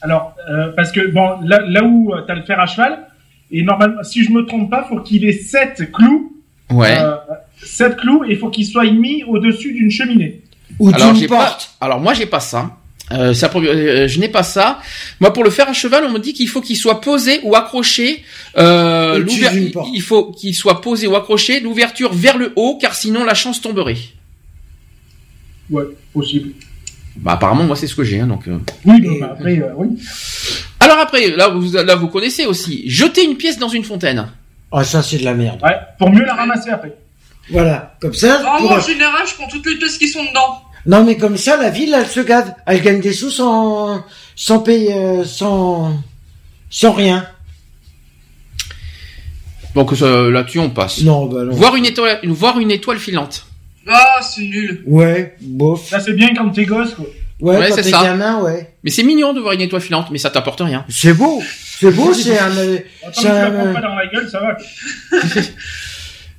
Alors, 0.03 0.35
euh, 0.51 0.73
parce 0.77 0.93
que 0.93 1.07
bon, 1.11 1.41
là, 1.45 1.61
là 1.67 1.83
où 1.83 2.13
euh, 2.13 2.21
t'as 2.27 2.35
le 2.35 2.43
fer 2.43 2.61
à 2.61 2.67
cheval, 2.67 3.07
et 3.51 3.63
normalement, 3.63 4.03
si 4.03 4.23
je 4.25 4.31
me 4.31 4.45
trompe 4.45 4.71
pas, 4.71 4.85
faut 4.85 5.01
qu'il 5.01 5.25
ait 5.25 5.33
7 5.33 5.91
clous. 5.93 6.37
Ouais. 6.71 6.99
Euh, 6.99 7.15
7 7.63 7.97
clous, 7.97 8.25
et 8.25 8.33
il 8.33 8.39
faut 8.39 8.51
qu'il 8.51 8.67
soit 8.67 8.85
mis 8.91 9.25
au-dessus 9.25 9.73
d'une 9.73 9.91
cheminée. 9.91 10.43
Ou 10.79 10.89
Alors, 10.93 11.13
d'une 11.13 11.21
j'ai 11.21 11.29
pas, 11.29 11.47
porte. 11.47 11.75
alors 11.81 12.01
moi, 12.01 12.13
j'ai 12.13 12.27
pas 12.27 12.41
ça. 12.41 12.77
Euh, 13.13 13.35
ça 13.35 13.51
euh, 13.55 14.09
je 14.09 14.19
n'ai 14.19 14.29
pas 14.29 14.43
ça. 14.43 14.81
Moi, 15.21 15.33
pour 15.33 15.45
le 15.45 15.51
fer 15.51 15.69
à 15.69 15.73
cheval, 15.73 16.05
on 16.05 16.11
me 16.11 16.19
dit 16.19 16.33
qu'il 16.33 16.49
faut 16.49 16.61
qu'il 16.61 16.77
soit 16.77 17.01
posé 17.01 17.41
ou 17.43 17.55
accroché. 17.55 18.25
Euh, 18.57 19.25
il 19.93 20.03
faut 20.03 20.33
qu'il 20.33 20.55
soit 20.55 20.81
posé 20.81 21.07
ou 21.07 21.15
accroché, 21.15 21.61
l'ouverture 21.61 22.13
vers 22.13 22.39
le 22.39 22.53
haut, 22.57 22.79
car 22.81 22.95
sinon 22.95 23.25
la 23.25 23.35
chance 23.35 23.61
tomberait. 23.61 23.99
Ouais, 25.71 25.85
possible. 26.13 26.51
Bah, 27.17 27.33
apparemment, 27.33 27.65
moi, 27.65 27.76
c'est 27.76 27.86
ce 27.86 27.94
que 27.94 28.05
j'ai. 28.05 28.20
Hein, 28.20 28.26
donc. 28.26 28.49
euh. 28.49 28.59
Oui, 28.84 29.18
bah, 29.20 29.31
après, 29.33 29.59
euh, 29.60 29.73
oui. 29.76 29.89
Alors 30.81 30.99
après, 30.99 31.31
là, 31.31 31.49
vous, 31.49 31.73
là, 31.73 31.94
vous 31.94 32.09
connaissez 32.09 32.47
aussi. 32.47 32.83
Jeter 32.91 33.25
une 33.25 33.36
pièce 33.36 33.59
dans 33.59 33.68
une 33.68 33.84
fontaine. 33.84 34.28
Ah, 34.73 34.83
ça, 34.84 35.02
c'est 35.02 35.18
de 35.18 35.25
la 35.25 35.34
merde. 35.34 35.60
Ouais, 35.62 35.76
pour 35.99 36.10
mieux 36.10 36.25
la 36.25 36.34
ramasser 36.34 36.70
après. 36.70 36.94
Voilà. 37.51 37.94
Comme 38.01 38.15
ça, 38.15 38.39
pour- 38.59 38.68
moi, 38.68 38.78
en 38.78 38.81
général, 38.81 39.23
je 39.28 39.34
prends 39.34 39.47
toutes 39.49 39.67
les 39.67 39.76
pièces 39.76 39.99
qui 39.99 40.09
sont 40.09 40.25
dedans. 40.25 40.60
non, 40.86 41.05
mais 41.05 41.17
comme 41.17 41.36
ça, 41.36 41.57
la 41.57 41.70
ville, 41.70 41.94
elle 41.97 42.07
se 42.09 42.20
gave. 42.20 42.55
Elle 42.67 42.83
gagne 42.83 43.01
des 43.01 43.12
sous 43.12 43.31
sans, 43.31 44.02
sans 44.34 44.59
payer, 44.60 44.94
euh, 44.94 45.25
sans, 45.25 45.97
sans 46.70 46.93
rien. 46.93 47.26
Donc 49.75 49.93
là-dessus, 49.99 50.59
on 50.60 50.70
passe. 50.70 51.01
Non, 51.02 51.26
bah 51.26 51.43
non. 51.44 51.52
Voir 51.52 51.75
une 51.76 51.86
étoile, 51.86 52.20
voir 52.25 52.59
une 52.60 52.70
étoile 52.70 52.99
filante. 52.99 53.47
Ah, 53.89 54.21
c'est 54.23 54.43
nul. 54.43 54.83
Ouais, 54.87 55.35
bof. 55.41 55.87
Ça, 55.89 56.01
c'est 56.01 56.13
bien 56.15 56.35
quand 56.35 56.51
t'es 56.51 56.65
gosse, 56.65 56.95
quoi. 56.95 57.07
Ouais, 57.41 57.59
Ouais, 57.59 57.69
quand 57.69 57.75
c'est 57.77 57.83
t'es 57.83 57.91
ça. 57.91 58.03
gamin, 58.03 58.41
ouais. 58.43 58.75
Mais 58.85 58.91
c'est 58.91 59.03
mignon 59.03 59.33
de 59.33 59.41
voir 59.41 59.53
une 59.55 59.61
étoile 59.61 59.83
filante, 59.83 60.07
mais 60.11 60.19
ça 60.19 60.31
t'apporte 60.31 60.61
rien. 60.61 60.85
C'est 60.89 61.13
beau. 61.15 61.43
C'est 61.79 61.91
beau, 61.91 62.15
c'est 62.15 62.39
un, 62.39 62.57
euh, 62.57 62.79
Attends, 63.03 63.21
tu 63.21 63.27
la 63.27 63.47
un, 63.47 63.51
prends 63.51 63.67
euh, 63.67 63.73
pas 63.75 63.81
dans 63.81 63.95
la 63.95 64.07
gueule, 64.07 64.29
ça 64.31 64.41
va. 64.41 64.57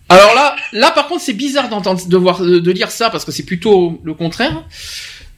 Alors 0.10 0.36
là, 0.36 0.56
là 0.72 0.92
par 0.92 1.08
contre, 1.08 1.22
c'est 1.22 1.34
bizarre 1.34 1.68
d'entendre, 1.70 2.08
de 2.08 2.18
voir, 2.18 2.40
de 2.42 2.72
lire 2.72 2.92
ça 2.92 3.10
parce 3.10 3.26
que 3.26 3.32
c'est 3.32 3.44
plutôt 3.46 4.00
le 4.04 4.14
contraire. 4.14 4.64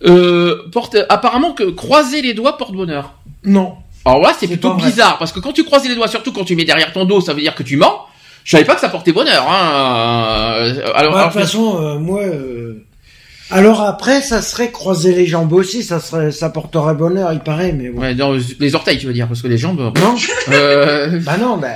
Euh, 0.05 0.69
porte, 0.71 0.95
apparemment 1.09 1.53
que 1.53 1.63
croiser 1.63 2.21
les 2.21 2.33
doigts 2.33 2.57
porte 2.57 2.73
bonheur. 2.73 3.15
non. 3.43 3.75
Alors 4.05 4.21
là, 4.21 4.31
c'est 4.39 4.47
plutôt 4.47 4.73
bizarre 4.75 5.17
parce 5.17 5.33
que 5.33 5.41
quand 5.41 5.51
tu 5.51 5.65
croises 5.65 5.85
les 5.85 5.93
doigts, 5.93 6.07
surtout 6.07 6.31
quand 6.31 6.45
tu 6.45 6.55
mets 6.55 6.63
derrière 6.63 6.93
ton 6.93 7.03
dos, 7.03 7.19
ça 7.19 7.33
veut 7.33 7.41
dire 7.41 7.53
que 7.55 7.63
tu 7.63 7.75
mens. 7.75 8.05
Je 8.47 8.51
savais 8.51 8.63
pas 8.63 8.75
que 8.75 8.81
ça 8.81 8.87
portait 8.87 9.11
bonheur. 9.11 9.45
Hein. 9.45 10.53
Euh, 10.55 10.91
Alors, 10.95 11.13
Ouais, 11.13 11.17
de 11.17 11.17
alors, 11.17 11.31
toute 11.33 11.41
façon, 11.41 11.81
euh, 11.83 11.99
moi. 11.99 12.21
euh, 12.21 12.85
Alors 13.51 13.81
après, 13.81 14.21
ça 14.21 14.41
serait 14.41 14.71
croiser 14.71 15.13
les 15.13 15.25
jambes 15.27 15.51
aussi, 15.51 15.83
ça 15.83 15.99
serait, 15.99 16.31
ça 16.31 16.49
porterait 16.49 16.93
bonheur, 16.95 17.33
il 17.33 17.41
paraît, 17.41 17.73
mais 17.73 17.89
bon. 17.89 17.99
ouais, 18.01 18.15
dans 18.15 18.31
les 18.59 18.73
orteils, 18.75 18.97
tu 18.99 19.05
veux 19.05 19.11
dire, 19.11 19.27
parce 19.27 19.41
que 19.41 19.47
les 19.49 19.57
jambes. 19.57 19.91
Non. 19.99 20.15
Euh, 20.53 21.19
bah 21.25 21.35
non, 21.37 21.57
bah. 21.57 21.67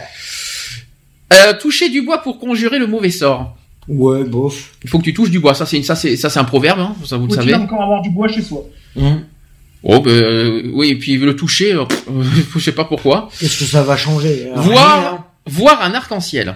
euh, 1.33 1.53
toucher 1.59 1.90
du 1.90 2.03
bois 2.03 2.19
pour 2.19 2.40
conjurer 2.40 2.80
le 2.80 2.88
mauvais 2.88 3.11
sort. 3.11 3.56
Ouais, 3.90 4.24
bof. 4.24 4.72
Il 4.83 4.90
faut 4.90 5.00
que 5.00 5.03
tu 5.03 5.14
touches 5.14 5.30
du 5.32 5.40
bois. 5.40 5.53
Ça, 5.53 5.66
c'est 5.66 5.75
une- 5.75 5.83
ça, 5.83 5.95
c'est 5.95 6.16
ça, 6.16 6.30
c'est 6.30 6.40
un 6.40 6.45
proverbe. 6.45 6.80
Hein, 6.80 6.95
ça, 7.06 7.17
vous 7.17 7.27
le 7.27 7.33
savez. 7.33 7.53
encore 7.53 7.82
avoir 7.82 8.01
du 8.01 8.11
bois 8.11 8.30
chez 8.30 8.41
soi 8.41 8.61
Hum. 8.98 9.24
Oh, 9.83 10.00
ben, 10.00 10.11
euh, 10.11 10.72
oui, 10.74 10.90
et 10.90 10.95
puis 10.95 11.17
le 11.17 11.35
toucher, 11.35 11.74
euh, 11.74 11.82
euh, 12.09 12.24
je 12.56 12.59
sais 12.59 12.72
pas 12.72 12.85
pourquoi. 12.85 13.30
Qu'est-ce 13.40 13.59
que 13.59 13.66
ça 13.66 13.82
va 13.83 13.98
changer 13.98 14.50
Rien, 14.53 14.61
Voir, 14.61 15.14
hein. 15.14 15.20
Voir 15.47 15.81
un 15.81 15.93
arc-en-ciel. 15.93 16.55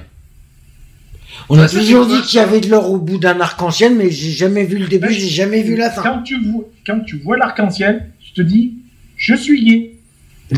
On 1.50 1.60
a 1.60 1.68
toujours 1.68 2.06
dit 2.06 2.22
qu'il 2.22 2.38
y 2.38 2.42
avait 2.42 2.62
de 2.62 2.70
l'or 2.70 2.90
au 2.92 2.98
bout 2.98 3.18
d'un 3.18 3.40
arc-en-ciel, 3.42 3.94
mais 3.96 4.10
j'ai 4.10 4.32
jamais 4.32 4.64
vu 4.64 4.78
le 4.78 4.88
début, 4.88 5.12
j'ai 5.14 5.28
jamais 5.28 5.62
vu 5.64 5.76
la 5.76 5.92
fin. 5.92 6.02
Quand 6.02 6.22
tu 6.24 6.36
vois, 6.50 6.64
quand 6.86 7.00
tu 7.02 7.18
vois 7.18 7.38
l'arc-en-ciel, 7.38 8.10
tu 8.24 8.32
te 8.32 8.42
dis, 8.42 8.74
je 9.18 9.36
suis 9.36 9.64
gay. 9.66 9.92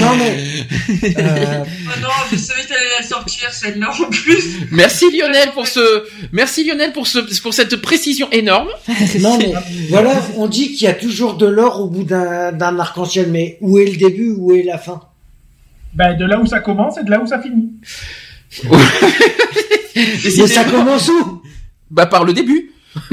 Non 0.00 0.14
mais. 0.16 0.36
euh, 1.18 1.64
Ah 1.64 2.00
non, 2.00 2.08
je 2.30 2.36
savais 2.36 2.62
que 2.62 2.68
t'allais 2.68 2.80
la 2.98 3.06
sortir, 3.06 3.50
celle-là, 3.52 3.90
en 3.90 4.10
plus. 4.10 4.58
Merci 4.70 5.06
Lionel 5.16 5.50
pour 5.52 5.66
ce, 5.66 6.04
merci 6.32 6.64
Lionel 6.64 6.92
pour 6.92 7.06
ce, 7.06 7.18
pour 7.40 7.54
cette 7.54 7.76
précision 7.76 8.30
énorme. 8.30 8.68
non 9.20 9.38
mais 9.38 9.52
voilà, 9.88 10.12
on 10.36 10.46
dit 10.46 10.72
qu'il 10.72 10.82
y 10.86 10.90
a 10.90 10.94
toujours 10.94 11.34
de 11.34 11.46
l'or 11.46 11.80
au 11.80 11.88
bout 11.88 12.04
d'un 12.04 12.78
arc-en-ciel, 12.78 13.28
mais 13.30 13.56
où 13.60 13.78
est 13.78 13.86
le 13.86 13.96
début, 13.96 14.34
où 14.36 14.52
est 14.54 14.62
la 14.62 14.78
fin? 14.78 15.00
Ben, 15.94 16.16
de 16.16 16.24
là 16.24 16.38
où 16.38 16.46
ça 16.46 16.60
commence 16.60 16.98
et 16.98 17.04
de 17.04 17.10
là 17.10 17.20
où 17.20 17.26
ça 17.26 17.40
finit. 17.40 17.70
Et 19.94 20.46
ça 20.46 20.64
commence 20.64 21.08
où? 21.08 21.42
Bah, 21.90 22.06
par 22.06 22.24
le 22.24 22.32
début. 22.32 22.70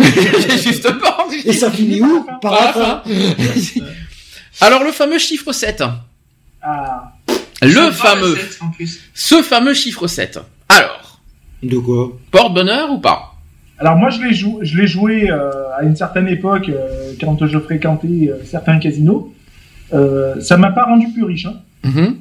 Justement. 0.63 1.27
Et 1.43 1.53
ça 1.53 1.71
finit 1.71 2.01
où? 2.01 2.25
Par 2.41 2.53
la 2.53 2.73
fin. 2.73 3.03
Alors, 4.61 4.83
le 4.83 4.91
fameux 4.91 5.17
chiffre 5.17 5.51
7. 5.51 5.83
Ah, 6.61 7.13
Le 7.61 7.91
fameux, 7.91 8.31
de 8.31 8.35
sept, 8.39 8.57
en 8.61 8.69
plus. 8.71 8.99
ce 9.13 9.41
fameux 9.41 9.73
chiffre 9.73 10.07
7. 10.07 10.39
Alors, 10.69 11.19
De 11.63 11.77
quoi? 11.77 12.11
Porte 12.31 12.53
bonheur 12.53 12.91
ou 12.91 12.99
pas? 12.99 13.31
Alors 13.77 13.97
moi 13.97 14.09
je 14.09 14.21
l'ai 14.21 14.33
joué, 14.33 14.63
je 14.65 14.77
l'ai 14.77 14.87
joué 14.87 15.29
euh, 15.29 15.51
à 15.77 15.83
une 15.83 15.97
certaine 15.97 16.29
époque 16.29 16.69
euh, 16.69 17.11
quand 17.19 17.45
je 17.45 17.59
fréquentais 17.59 18.29
euh, 18.29 18.37
certains 18.45 18.79
casinos. 18.79 19.33
Euh, 19.93 20.39
ça 20.39 20.55
m'a 20.55 20.71
pas 20.71 20.85
rendu 20.85 21.09
plus 21.11 21.25
riche. 21.25 21.45
Hein. 21.45 21.55
Mhm. 21.83 22.15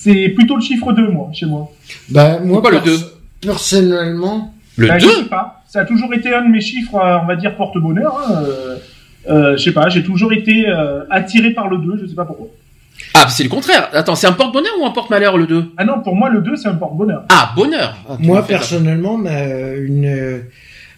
C'est 0.00 0.28
plutôt 0.30 0.56
le 0.56 0.62
chiffre 0.62 0.92
2 0.92 1.08
moi 1.10 1.28
chez 1.32 1.46
moi. 1.46 1.70
Bah 2.08 2.38
moi 2.44 2.60
Pourquoi 2.62 2.70
le 2.70 2.80
pers- 2.80 2.98
2? 2.98 3.00
personnellement, 3.40 4.54
Le 4.76 4.86
Bah, 4.88 4.98
Je 4.98 5.06
2? 5.06 5.12
sais 5.14 5.24
pas. 5.24 5.62
Ça 5.68 5.80
a 5.80 5.84
toujours 5.84 6.14
été 6.14 6.32
un 6.32 6.42
de 6.42 6.48
mes 6.50 6.60
chiffres, 6.60 6.94
euh, 6.94 7.18
on 7.22 7.26
va 7.26 7.34
dire 7.36 7.56
porte-bonheur. 7.56 8.16
Hein. 8.16 8.42
Euh, 8.46 8.76
euh, 9.28 9.56
je 9.56 9.64
sais 9.64 9.72
pas. 9.72 9.88
J'ai 9.88 10.02
toujours 10.04 10.32
été 10.32 10.68
euh, 10.68 11.02
attiré 11.10 11.50
par 11.50 11.68
le 11.68 11.78
2 11.78 11.98
Je 12.02 12.06
sais 12.06 12.14
pas 12.14 12.24
pourquoi. 12.24 12.46
Ah, 13.14 13.26
c'est 13.28 13.42
le 13.42 13.48
contraire. 13.48 13.88
Attends, 13.92 14.14
c'est 14.14 14.26
un 14.28 14.32
porte 14.32 14.52
bonheur 14.52 14.72
ou 14.80 14.86
un 14.86 14.90
porte 14.90 15.10
malheur 15.10 15.36
le 15.36 15.46
2? 15.46 15.72
Ah 15.76 15.84
non, 15.84 16.00
pour 16.00 16.14
moi 16.14 16.30
le 16.30 16.40
2 16.40 16.56
c'est 16.56 16.68
un 16.68 16.74
porte-bonheur. 16.74 17.24
Ah, 17.28 17.52
bonheur. 17.56 17.96
Ah, 18.08 18.16
moi 18.20 18.46
personnellement, 18.46 19.16
ma, 19.18 19.40
une, 19.74 20.42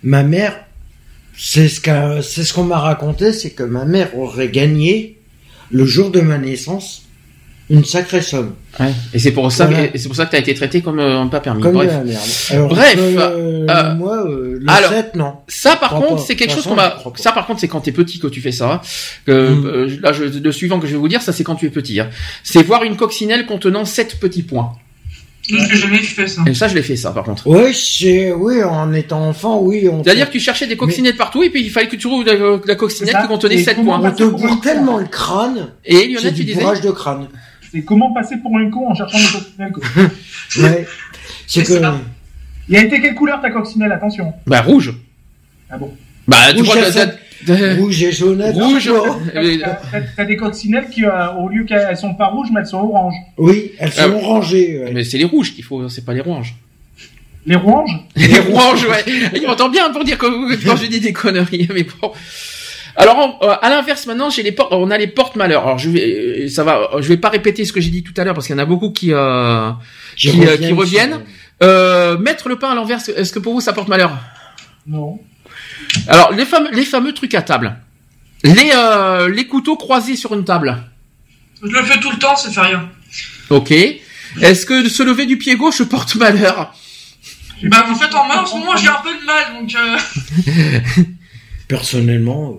ma 0.03 0.23
mère 0.23 0.55
C'est 1.37 1.69
ce 1.69 1.81
ce 2.45 2.53
qu'on 2.55 2.65
m'a 2.65 2.79
raconté, 2.79 3.33
c'est 3.33 3.51
que 3.51 3.63
ma 3.63 3.85
mère 3.87 4.17
aurait 4.19 4.49
gagné 4.51 5.19
le 5.71 5.85
jour 5.87 6.11
de 6.11 6.21
ma 6.21 6.37
naissance 6.39 7.07
une 7.71 7.85
sacrée 7.85 8.21
somme. 8.21 8.55
Ouais. 8.79 8.93
Et 9.15 9.19
c'est 9.19 9.31
pour 9.31 9.51
ça, 9.53 9.67
Voilà. 9.67 9.89
c'est 9.95 10.07
pour 10.09 10.17
ça 10.17 10.27
que 10.27 10.33
t'as 10.33 10.39
été 10.39 10.53
traité 10.55 10.81
comme 10.83 10.99
euh, 10.99 11.25
pas 11.27 11.41
permis. 11.41 11.63
Comme 11.63 11.73
de 11.73 11.77
Bref. 11.79 11.91
la 11.93 12.05
merde. 12.05 12.21
Alors, 12.51 12.69
Bref, 12.69 12.97
euh, 12.99 13.67
euh, 13.71 13.95
moi, 13.95 14.27
euh, 14.27 14.59
le 14.61 14.71
alors, 14.71 14.91
7, 14.91 15.15
non. 15.17 15.35
Ça, 15.49 15.77
par 15.77 15.91
Je 16.01 16.07
contre, 16.07 16.23
c'est 16.23 16.37
quelque 16.37 16.53
chose 16.53 16.65
qu'on 16.65 16.75
m'a. 16.75 16.99
je. 17.17 17.23
Ça, 17.23 17.33
par 17.33 17.47
contre, 17.47 17.61
c'est 17.61 17.69
quand 17.69 17.81
t'es 17.81 17.93
petit 17.93 18.19
que 18.19 18.27
tu 18.27 18.41
fais 18.41 18.53
ça. 18.53 18.83
Que 19.27 19.33
Mm. 19.51 19.67
euh, 19.67 19.97
là, 20.03 20.13
je, 20.13 20.25
le 20.25 20.53
suivant 20.53 20.79
que 20.81 20.87
je 20.87 20.93
vais 20.93 20.99
vous 20.99 21.09
dire, 21.09 21.23
ça, 21.23 21.33
c'est 21.33 21.45
quand 21.45 21.55
tu 21.55 21.67
es 21.67 21.71
petit. 21.71 21.99
hein. 22.01 22.09
C'est 22.43 22.63
voir 22.63 22.83
une 22.85 22.97
coccinelle 22.97 23.47
contenant 23.47 23.85
sept 23.85 24.19
petits 24.21 24.43
points. 24.43 24.73
Je 25.49 25.57
n'ai 25.57 25.67
jamais 25.77 25.99
fait 25.99 26.29
ça. 26.29 26.43
Et 26.47 26.55
ça, 26.55 26.69
je 26.69 26.75
l'ai 26.77 26.83
fait 26.83 26.95
ça, 26.97 27.11
par 27.11 27.25
contre. 27.25 27.45
Oui, 27.49 27.75
c'est, 27.75 28.31
oui, 28.31 28.63
en 28.63 28.93
étant 28.93 29.27
enfant, 29.27 29.59
oui, 29.61 29.89
on. 29.89 30.05
C'est-à-dire 30.05 30.29
que 30.29 30.33
tu 30.33 30.39
cherchais 30.39 30.67
des 30.69 30.77
coccinettes 30.77 31.17
partout 31.17 31.43
et 31.43 31.51
puis 31.51 31.63
il 31.65 31.71
fallait 31.71 31.87
que 31.89 31.97
tu 31.97 31.99
trouves 31.99 32.25
la, 32.25 32.35
la 32.65 32.75
coccinelle 32.77 33.09
C'est 33.09 33.13
ça. 33.17 33.23
qui 33.23 33.27
contenait 33.29 33.55
Et 33.57 33.65
7 33.65 33.77
comment 33.77 33.99
points. 33.99 34.11
on 34.11 34.15
te 34.15 34.23
bourre 34.23 34.61
tellement 34.61 34.99
le 34.99 35.07
crâne, 35.07 35.71
Et 35.85 36.07
Lionel, 36.07 36.35
tu 36.35 36.45
du 36.45 36.53
disais 36.53 36.61
de 36.83 36.91
crâne. 36.93 37.27
C'est 37.73 37.83
comment 37.83 38.13
passer 38.13 38.37
pour 38.39 38.57
un 38.59 38.69
con 38.71 38.89
en 38.91 38.95
cherchant 38.95 39.19
une 39.19 39.29
coccinelle, 39.41 39.73
quoi. 39.73 39.85
Ouais. 40.63 40.87
C'est 41.47 41.63
que. 41.63 41.73
Il 42.69 42.77
a 42.77 42.83
été 42.85 43.01
quelle 43.01 43.15
couleur 43.15 43.41
ta 43.41 43.51
coccinelle? 43.51 43.93
Attention. 43.93 44.33
Bah, 44.47 44.61
rouge. 44.63 44.95
Ah 45.71 45.79
bon? 45.79 45.93
Bah, 46.29 46.37
tu 46.53 46.59
Rouge, 46.59 46.69
crois 46.69 46.83
que 46.83 46.91
ça- 46.91 47.77
rouge 47.79 48.03
et 48.03 48.13
jaune. 48.13 48.43
Rouge. 48.43 48.89
Euh, 49.35 49.57
T'as 50.17 50.25
des 50.25 50.37
coccinelles 50.37 50.89
qui, 50.91 51.05
euh, 51.05 51.33
au 51.41 51.49
lieu 51.49 51.65
qu'elles 51.65 51.97
sont 51.97 52.15
pas 52.15 52.27
rouges, 52.27 52.49
mais 52.53 52.61
elles 52.61 52.67
sont 52.67 52.79
oranges. 52.79 53.15
Oui, 53.39 53.73
elles 53.79 53.93
sont 53.93 54.03
Ah. 54.05 54.09
orangées. 54.17 54.81
ouais. 54.85 54.91
Mais 54.93 55.05
c'est 55.05 55.19
les 55.19 55.25
rouges 55.25 55.55
qu'il 55.55 55.65
faut, 55.65 55.89
c'est 55.89 56.05
pas 56.05 56.13
les 56.15 56.21
oranges. 56.21 56.55
Les 57.47 57.57
rouges 57.57 57.91
Les 58.17 58.39
rouges, 58.39 58.85
ouais. 58.87 59.05
Il 59.35 59.47
m'entend 59.47 59.69
bien 59.71 59.91
pour 59.91 60.05
dire 60.05 60.19
que 60.19 60.27
quand 60.65 60.77
je 60.77 60.87
dis 60.87 61.01
des 61.01 61.13
conneries, 61.13 61.69
mais 61.73 61.85
bon. 61.85 62.13
Alors, 62.97 63.39
euh, 63.43 63.55
à 63.63 63.71
l'inverse, 63.71 64.07
maintenant, 64.07 64.31
j'ai 64.31 64.43
les 64.43 64.53
portes, 64.53 64.73
on 64.73 64.91
a 64.91 64.99
les 64.99 65.07
portes 65.07 65.37
malheurs. 65.37 65.65
Alors, 65.65 65.79
je 65.79 65.91
vais, 65.91 66.45
euh, 66.45 66.49
ça 66.49 66.65
va, 66.65 66.91
je 67.01 67.09
vais 67.09 67.17
pas 67.17 67.29
répéter 67.31 67.65
ce 67.65 67.73
que 67.73 67.81
j'ai 67.81 67.91
dit 67.91 68.03
tout 68.03 68.15
à 68.17 68.25
l'heure 68.25 68.35
parce 68.35 68.47
qu'il 68.47 68.55
y 68.57 68.59
en 68.59 68.63
a 68.63 68.67
beaucoup 68.67 68.91
qui, 68.91 69.13
euh, 69.13 69.71
Qui 70.17 70.31
qui, 70.33 70.39
euh, 70.47 70.51
reviennent 70.53 70.59
qui 70.69 70.73
reviennent. 70.73 71.11
sur- 71.11 71.21
Euh, 71.63 72.17
mettre 72.17 72.49
le 72.49 72.57
pain 72.59 72.71
à 72.71 72.75
l'envers, 72.75 73.01
est-ce 73.17 73.33
que 73.35 73.39
pour 73.39 73.53
vous 73.53 73.61
ça 73.61 73.75
porte 73.75 73.89
malheur? 73.89 74.17
Non. 74.87 75.19
Alors, 76.09 76.33
les 76.33 76.47
fameux, 76.47 76.71
les 76.73 76.85
fameux 76.87 77.13
trucs 77.13 77.35
à 77.35 77.43
table. 77.43 77.77
Les, 78.45 78.71
euh, 78.75 79.29
les 79.29 79.47
couteaux 79.47 79.77
croisés 79.77 80.17
sur 80.17 80.33
une 80.35 80.45
table. 80.45 80.79
Je 81.63 81.69
le 81.69 81.83
fais 81.85 82.01
tout 82.01 82.11
le 82.11 82.17
temps, 82.19 82.35
ça 82.37 82.51
fait 82.51 82.61
rien. 82.63 82.89
Ok. 83.51 83.71
Est-ce 84.41 84.65
que 84.65 84.89
se 84.89 85.03
lever 85.03 85.27
du 85.27 85.37
pied 85.37 85.55
gauche 85.57 85.83
porte 85.83 86.15
malheur? 86.15 86.73
Bah, 87.65 87.85
en 87.91 87.95
fait, 87.95 88.15
en 88.15 88.27
main, 88.27 88.39
en 88.41 88.47
ce 88.47 88.55
moment, 88.57 88.75
j'ai 88.77 88.89
un 88.89 89.03
peu 89.05 89.11
de 89.13 89.27
mal, 89.27 89.61
donc, 89.61 89.75
euh... 89.75 91.03
Personnellement. 91.69 92.57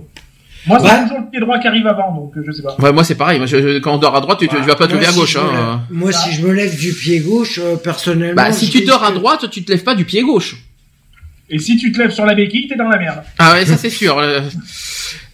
Moi, 0.67 0.77
c'est 0.79 0.85
Ouais. 0.85 1.01
toujours 1.03 1.19
le 1.19 1.29
pied 1.31 1.39
droit 1.39 1.57
qui 1.59 1.67
arrive 1.67 1.87
avant, 1.87 2.13
donc 2.13 2.37
euh, 2.37 2.43
je 2.45 2.51
sais 2.51 2.61
pas. 2.61 2.75
Ouais, 2.79 2.91
moi 2.93 3.03
c'est 3.03 3.15
pareil. 3.15 3.37
Moi, 3.39 3.47
je- 3.47 3.61
je- 3.61 3.79
quand 3.79 3.95
on 3.95 3.97
dort 3.97 4.15
à 4.15 4.21
droite, 4.21 4.39
tu, 4.39 4.47
tu 4.47 4.55
vas 4.57 4.75
pas 4.75 4.87
te 4.87 4.93
lever 4.93 5.07
à 5.07 5.11
si 5.11 5.17
gauche. 5.19 5.33
je 5.33 5.39
me 5.39 5.43
Hein. 5.43 5.81
lève- 5.89 5.97
Moi, 5.99 6.11
si 6.11 6.31
je 6.33 6.41
me 6.45 6.53
lève 6.53 6.77
du 6.77 6.93
pied 6.93 7.19
gauche, 7.19 7.59
euh, 7.59 7.77
personnellement. 7.77 8.35
Bah, 8.41 8.51
si 8.51 8.69
tu 8.69 8.81
dors 8.83 9.03
à 9.03 9.11
droite, 9.11 9.49
tu 9.49 9.63
te 9.63 9.71
lèves 9.71 9.83
pas 9.83 9.95
du 9.95 10.05
pied 10.05 10.21
gauche. 10.21 10.55
Et 11.49 11.59
si 11.59 11.75
tu 11.77 11.91
te 11.91 11.97
lèves 11.99 12.11
sur 12.11 12.25
la 12.25 12.33
béquille, 12.35 12.67
t'es 12.67 12.75
dans 12.75 12.87
la 12.87 12.97
merde. 12.97 13.23
Ah 13.37 13.53
ouais, 13.53 13.65
ça 13.65 13.75
c'est 13.75 13.89
sûr. 13.89 14.17
Euh, 14.19 14.39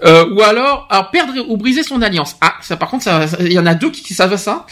euh, 0.05 0.25
ou 0.33 0.41
alors, 0.41 0.87
alors 0.89 1.11
perdre 1.11 1.33
ou 1.47 1.57
briser 1.57 1.83
son 1.83 2.01
alliance. 2.01 2.35
Ah, 2.41 2.53
ça 2.61 2.75
par 2.77 2.89
contre, 2.89 3.03
ça- 3.03 3.27
ça- 3.27 3.37
il 3.41 3.53
y 3.53 3.59
en 3.59 3.65
a 3.67 3.75
deux 3.75 3.91
qui 3.91 4.13
savent 4.15 4.35
ça. 4.37 4.65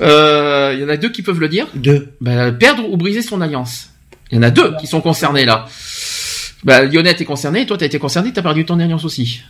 Euh, 0.00 0.72
Il 0.74 0.80
y 0.80 0.84
en 0.84 0.88
a 0.88 0.96
deux 0.96 1.08
qui 1.10 1.22
peuvent 1.22 1.40
le 1.40 1.48
dire. 1.48 1.68
Deux. 1.74 2.08
Bah, 2.20 2.50
perdre 2.52 2.90
ou 2.90 2.96
briser 2.96 3.22
son 3.22 3.40
alliance. 3.40 3.90
Il 4.30 4.36
y 4.36 4.38
en 4.38 4.42
a 4.42 4.50
deux 4.50 4.74
qui 4.80 4.86
sont 4.86 5.00
concernés 5.00 5.44
là. 5.44 5.66
Bah, 6.64 6.82
Lionel 6.82 7.14
est 7.18 7.24
concerné, 7.24 7.60
et 7.62 7.66
toi 7.66 7.76
t'as 7.78 7.86
été 7.86 7.98
concerné, 7.98 8.32
t'as 8.32 8.42
perdu 8.42 8.64
ton 8.64 8.80
alliance 8.80 9.04
aussi. 9.04 9.42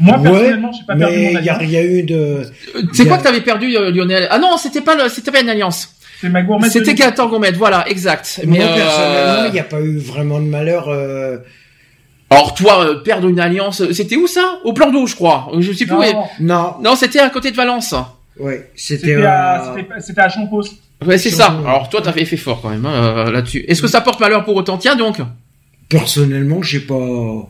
Moi, 0.00 0.16
Ouais, 0.18 0.22
personnellement, 0.30 0.70
j'ai 0.72 0.84
pas 0.86 0.96
perdu 0.96 1.16
mais 1.16 1.32
mon 1.34 1.38
il 1.40 1.44
y 1.44 1.48
a, 1.48 1.54
alliance. 1.54 1.58
il 1.62 1.70
y 1.70 1.76
a 1.76 1.82
eu 1.84 2.02
de. 2.04 2.14
Euh, 2.14 2.44
C'est 2.92 3.06
quoi 3.06 3.16
a- 3.16 3.18
que 3.18 3.24
t'avais 3.24 3.40
perdu, 3.40 3.76
euh, 3.76 3.90
Lionel? 3.90 4.28
Ah 4.30 4.38
non, 4.38 4.56
c'était 4.56 4.80
pas 4.80 4.94
le, 4.94 5.08
c'était 5.08 5.30
pas 5.32 5.40
une 5.40 5.48
alliance. 5.48 5.94
C'est 6.20 6.28
ma 6.28 6.42
gourmette. 6.42 6.70
C'était 6.72 6.94
de- 6.94 6.98
Gaëtan 6.98 7.28
Gourmet, 7.28 7.52
voilà, 7.52 7.88
exact. 7.88 8.40
Moi, 8.44 8.56
Mais 8.58 8.64
euh, 8.64 8.74
personnellement, 8.74 9.44
il 9.46 9.52
n'y 9.52 9.60
a 9.60 9.64
pas 9.64 9.80
eu 9.80 9.98
vraiment 9.98 10.40
de 10.40 10.46
malheur. 10.46 10.88
euh, 10.88 11.38
alors 12.30 12.54
toi, 12.54 12.84
euh, 12.84 12.94
perdre 12.96 13.28
une 13.28 13.40
alliance, 13.40 13.82
c'était 13.92 14.16
où 14.16 14.26
ça? 14.26 14.58
Au 14.64 14.72
plan 14.72 14.90
d'eau, 14.90 15.06
je 15.06 15.14
crois. 15.14 15.50
Je 15.58 15.72
sais 15.72 15.86
plus. 15.86 15.94
Non, 15.94 16.00
où 16.00 16.02
est- 16.02 16.14
non, 16.82 16.94
c'était 16.96 17.20
à 17.20 17.30
côté 17.30 17.50
de 17.50 17.56
Valence. 17.56 17.94
ouais, 18.38 18.70
c'était. 18.76 19.06
c'était 19.06 19.24
à, 19.24 19.74
c'était- 19.76 20.00
c'était 20.00 20.20
à 20.20 20.28
Champos. 20.28 20.62
Ouais, 21.06 21.16
c'est 21.18 21.30
ça. 21.30 21.56
Alors 21.64 21.88
toi, 21.88 22.02
t'avais 22.02 22.24
fait 22.24 22.36
fort 22.36 22.60
quand 22.60 22.70
même 22.70 22.84
hein, 22.84 23.30
là-dessus. 23.30 23.64
Est-ce 23.68 23.80
que 23.82 23.88
ça 23.88 24.00
porte 24.00 24.18
malheur 24.20 24.44
pour 24.44 24.56
autant 24.56 24.76
Tiens 24.78 24.96
donc? 24.96 25.18
Personnellement, 25.88 26.60
j'ai 26.62 26.80
pas. 26.80 27.48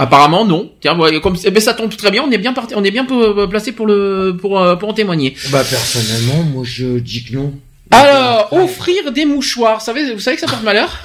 Apparemment 0.00 0.46
non. 0.46 0.72
Tiens, 0.80 0.98
ouais, 0.98 1.20
comme 1.20 1.36
eh 1.44 1.50
ben, 1.50 1.60
ça 1.60 1.74
tombe 1.74 1.94
très 1.94 2.10
bien. 2.10 2.24
On 2.26 2.30
est 2.30 2.38
bien 2.38 2.54
parti, 2.54 2.72
on 2.74 2.82
est 2.82 2.90
bien 2.90 3.06
euh, 3.10 3.46
placé 3.46 3.72
pour 3.72 3.86
le 3.86 4.34
pour 4.40 4.58
euh, 4.58 4.74
pour 4.74 4.88
en 4.88 4.94
témoigner. 4.94 5.36
Bah, 5.52 5.62
personnellement, 5.62 6.42
moi, 6.42 6.62
je 6.64 6.98
dis 6.98 7.22
que 7.22 7.34
non. 7.34 7.52
Alors, 7.90 8.50
offrir 8.50 9.12
des 9.12 9.26
mouchoirs. 9.26 9.80
Vous 9.80 9.84
savez, 9.84 10.14
vous 10.14 10.20
savez 10.20 10.36
que 10.36 10.40
ça 10.40 10.46
porte 10.46 10.62
malheur? 10.62 11.00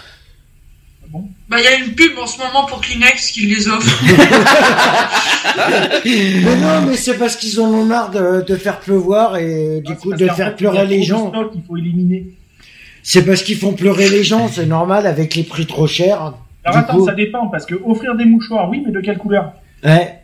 Bah, 1.49 1.57
il 1.59 1.65
y 1.65 1.67
a 1.67 1.75
une 1.75 1.93
pub 1.93 2.17
en 2.17 2.25
ce 2.25 2.38
moment 2.38 2.65
pour 2.67 2.80
Kleenex 2.80 3.32
qui 3.32 3.48
les 3.48 3.67
offre. 3.67 4.01
Mais 6.06 6.56
non, 6.56 6.82
mais 6.88 6.95
c'est 6.95 7.17
parce 7.17 7.35
qu'ils 7.35 7.59
en 7.59 7.65
ont 7.65 7.85
marre 7.85 8.11
de, 8.11 8.45
de 8.48 8.56
faire 8.56 8.80
pleuvoir 8.80 9.38
et 9.38 9.82
du 9.85 9.95
coup 9.95 10.14
de 10.14 10.25
faire 10.25 10.35
fait, 10.35 10.41
il 10.41 10.45
y 10.45 10.48
a 10.48 10.51
pleurer 10.51 10.88
les 10.88 11.03
gens. 11.03 11.30
stock, 11.30 11.51
Il 11.53 11.61
faut 11.67 11.77
éliminer. 11.77 12.27
C'est 13.03 13.25
parce 13.25 13.43
qu'ils 13.43 13.57
font 13.57 13.74
pleurer 13.74 14.09
les 14.09 14.24
gens, 14.24 14.49
c'est 14.51 14.65
normal 14.65 15.06
avec 15.06 15.35
les 15.35 15.43
prix 15.43 15.65
trop 15.65 15.85
chers. 15.85 16.33
Alors 16.66 16.77
Du 16.84 16.84
attends, 16.90 16.98
coup- 16.98 17.06
ça 17.06 17.14
dépend, 17.14 17.48
parce 17.48 17.66
que 17.66 17.76
offrir 17.85 18.16
des 18.16 18.26
mouchoirs, 18.26 18.69
oui, 18.69 18.82
mais 18.85 18.92
de 18.92 19.00
quelle 19.00 19.18
couleur? 19.18 19.53
Ouais. 19.84 20.19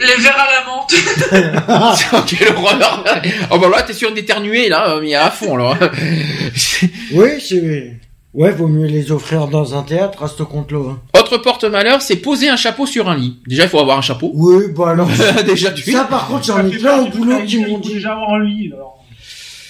Les 0.00 0.22
verres 0.22 0.36
à 0.38 0.46
la 0.52 0.64
menthe. 0.64 2.26
Quelle 2.28 2.54
horreur 2.54 3.04
Oh 3.50 3.58
bah 3.58 3.66
là, 3.68 3.82
t'es 3.82 3.92
sûr 3.92 4.12
d'éternuer 4.14 4.68
là, 4.68 4.90
euh, 4.90 5.00
mais 5.02 5.14
à 5.16 5.28
fond 5.30 5.56
là. 5.56 5.76
Oui, 7.12 7.28
c'est. 7.40 7.94
Ouais, 8.34 8.50
vaut 8.52 8.68
mieux 8.68 8.86
les 8.86 9.10
offrir 9.10 9.48
dans 9.48 9.76
un 9.76 9.82
théâtre 9.82 10.22
à 10.22 10.28
ce 10.28 10.42
compte-là. 10.44 10.90
hein. 10.90 10.98
Autre 11.18 11.38
porte 11.38 11.64
malheur, 11.64 12.00
c'est 12.02 12.16
poser 12.16 12.48
un 12.48 12.56
chapeau 12.56 12.86
sur 12.86 13.08
un 13.08 13.16
lit. 13.16 13.38
Déjà, 13.48 13.64
il 13.64 13.68
faut 13.68 13.80
avoir 13.80 13.98
un 13.98 14.02
chapeau. 14.02 14.30
Oui, 14.34 14.66
bah 14.76 14.90
alors. 14.90 15.08
Déjà, 15.46 15.72
tu. 15.72 15.90
Ça, 15.90 16.04
par 16.04 16.28
contre, 16.28 16.44
j'en 16.44 16.64
ai 16.64 16.70
plein 16.70 17.00
au 17.00 17.06
boulot 17.08 17.40
qui 17.44 17.58
m'ont 17.64 17.78
dit. 17.78 17.94
déjà 17.94 18.12
avoir 18.12 18.34
un 18.34 18.44
lit. 18.44 18.70
alors. 18.72 18.97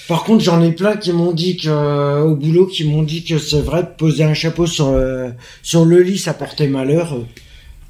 Par 0.09 0.25
contre, 0.25 0.43
j'en 0.43 0.63
ai 0.63 0.73
plein 0.73 0.97
qui 0.97 1.13
m'ont 1.13 1.33
dit 1.33 1.59
que 1.59 1.69
euh, 1.69 2.23
au 2.23 2.35
boulot 2.35 2.67
qui 2.67 2.85
m'ont 2.89 3.03
dit 3.03 3.25
que 3.25 3.39
c'est 3.39 3.61
vrai 3.61 3.83
de 3.83 3.89
poser 3.89 4.25
un 4.25 4.33
chapeau 4.35 4.67
sur 4.67 4.89
euh, 4.89 5.29
sur 5.63 5.85
le 5.85 6.01
lit, 6.03 6.17
ça 6.19 6.33
portait 6.33 6.67
malheur. 6.67 7.15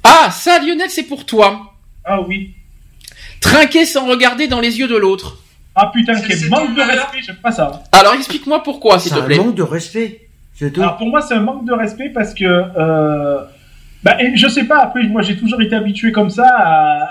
Ah, 0.03 0.29
ça, 0.31 0.59
Lionel, 0.59 0.89
c'est 0.89 1.03
pour 1.03 1.25
toi. 1.25 1.73
Ah 2.03 2.21
oui. 2.21 2.51
Trinquer 3.39 3.85
sans 3.85 4.05
regarder 4.07 4.47
dans 4.47 4.59
les 4.59 4.79
yeux 4.79 4.87
de 4.87 4.97
l'autre. 4.97 5.37
Ah 5.75 5.89
putain, 5.93 6.13
C'est- 6.15 6.27
quel 6.27 6.49
manque 6.49 6.75
de 6.75 6.81
respect, 6.81 7.19
j'aime 7.25 7.37
pas 7.37 7.51
ça. 7.53 7.83
Alors, 7.93 8.13
explique-moi 8.15 8.63
pourquoi, 8.63 8.99
s'il 8.99 9.13
C'est 9.13 9.17
un 9.19 9.27
manque 9.37 9.55
de 9.55 9.63
respect. 9.63 10.27
C'est 10.55 10.71
tout. 10.73 10.81
Alors 10.81 10.97
pour 10.97 11.07
moi, 11.07 11.21
c'est 11.21 11.35
un 11.35 11.41
manque 11.41 11.65
de 11.65 11.71
respect 11.71 12.09
parce 12.09 12.33
que, 12.33 12.43
euh, 12.43 13.39
bah, 14.03 14.17
je 14.35 14.47
sais 14.49 14.65
pas. 14.65 14.79
Après, 14.79 15.03
moi, 15.03 15.21
j'ai 15.21 15.37
toujours 15.37 15.61
été 15.61 15.73
habitué 15.75 16.11
comme 16.11 16.29
ça 16.29 16.45
à, 16.45 17.03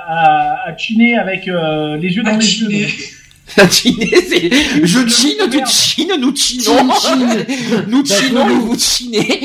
à, 0.66 0.68
à 0.68 0.76
chiner 0.76 1.16
avec 1.16 1.48
euh, 1.48 1.96
les 1.96 2.10
yeux 2.14 2.22
dans 2.22 2.32
À 2.32 2.36
les 2.36 2.40
chiner. 2.42 2.80
yeux. 2.80 2.86
donc. 2.88 3.17
La 3.56 3.68
Chine, 3.68 3.96
c'est... 4.28 4.50
Je 4.84 5.08
chine, 5.08 5.36
tu 5.50 5.58
chines, 5.66 6.12
nous 6.20 6.34
chinons. 6.36 6.74
Nous 7.88 8.04
chinons, 8.04 8.46
vous 8.46 8.66
vous 8.72 8.78
chinez. 8.78 9.40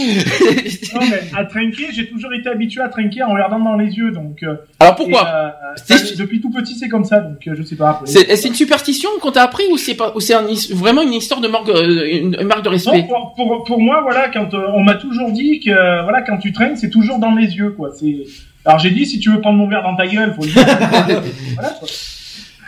Non, 0.94 1.02
mais 1.10 1.22
à 1.38 1.46
trinquer, 1.46 1.88
j'ai 1.94 2.08
toujours 2.08 2.34
été 2.34 2.50
habitué 2.50 2.82
à 2.82 2.90
trinquer 2.90 3.24
en 3.24 3.32
regardant 3.34 3.60
dans 3.60 3.76
les 3.76 3.92
yeux, 3.94 4.12
donc. 4.12 4.44
euh, 4.44 4.56
Alors 4.80 4.94
et, 4.94 4.98
pourquoi 4.98 5.28
euh, 5.28 5.50
ça, 5.78 5.96
Depuis 6.18 6.42
tout 6.42 6.50
petit, 6.52 6.76
c'est 6.78 6.90
comme 6.90 7.06
ça, 7.06 7.20
donc 7.22 7.48
euh, 7.48 7.56
je 7.58 7.64
sais 7.64 7.76
pas. 7.76 8.02
C'est 8.06 8.44
une 8.48 8.56
superstition 8.56 9.10
qu'on 9.22 9.32
t'a 9.32 9.44
appris 9.44 9.64
ou 9.72 9.78
c'est 9.78 9.96
pas 9.96 10.12
ou 10.16 10.20
c'est 10.20 10.34
un- 10.34 10.46
vraiment 10.72 11.02
une 11.02 11.14
histoire 11.14 11.40
de 11.42 11.48
marque 11.48 11.70
une, 11.70 12.36
une 12.40 12.48
marque 12.48 12.64
de 12.64 12.70
Non, 12.70 12.72
respect? 12.74 13.06
pour, 13.08 13.34
pour, 13.36 13.64
pour 13.64 13.80
moi, 13.82 14.02
voilà, 14.04 14.30
quand 14.30 14.54
euh, 14.54 14.68
on 14.76 14.84
m'a 14.84 14.96
toujours 14.96 15.32
dit 15.32 15.60
que, 15.62 15.70
euh, 15.72 16.04
voilà, 16.04 16.22
quand 16.22 16.38
tu 16.38 16.52
traînes, 16.52 16.76
c'est 16.76 16.90
toujours 16.90 17.20
dans 17.20 17.34
les 17.34 17.48
yeux, 17.56 17.72
quoi. 17.72 17.90
C'est. 17.98 18.24
Alors 18.66 18.80
j'ai 18.80 18.92
dit, 18.92 19.06
si 19.06 19.20
tu 19.20 19.30
veux 19.32 19.42
prendre 19.42 19.58
mon 19.58 19.68
verre 19.68 19.84
dans 19.84 19.96
ta 19.96 20.08
gueule, 20.08 20.34
faut 20.36 20.44
le 20.44 20.52
dire. 20.52 20.66
voilà, 21.56 21.70
quoi. 21.80 21.88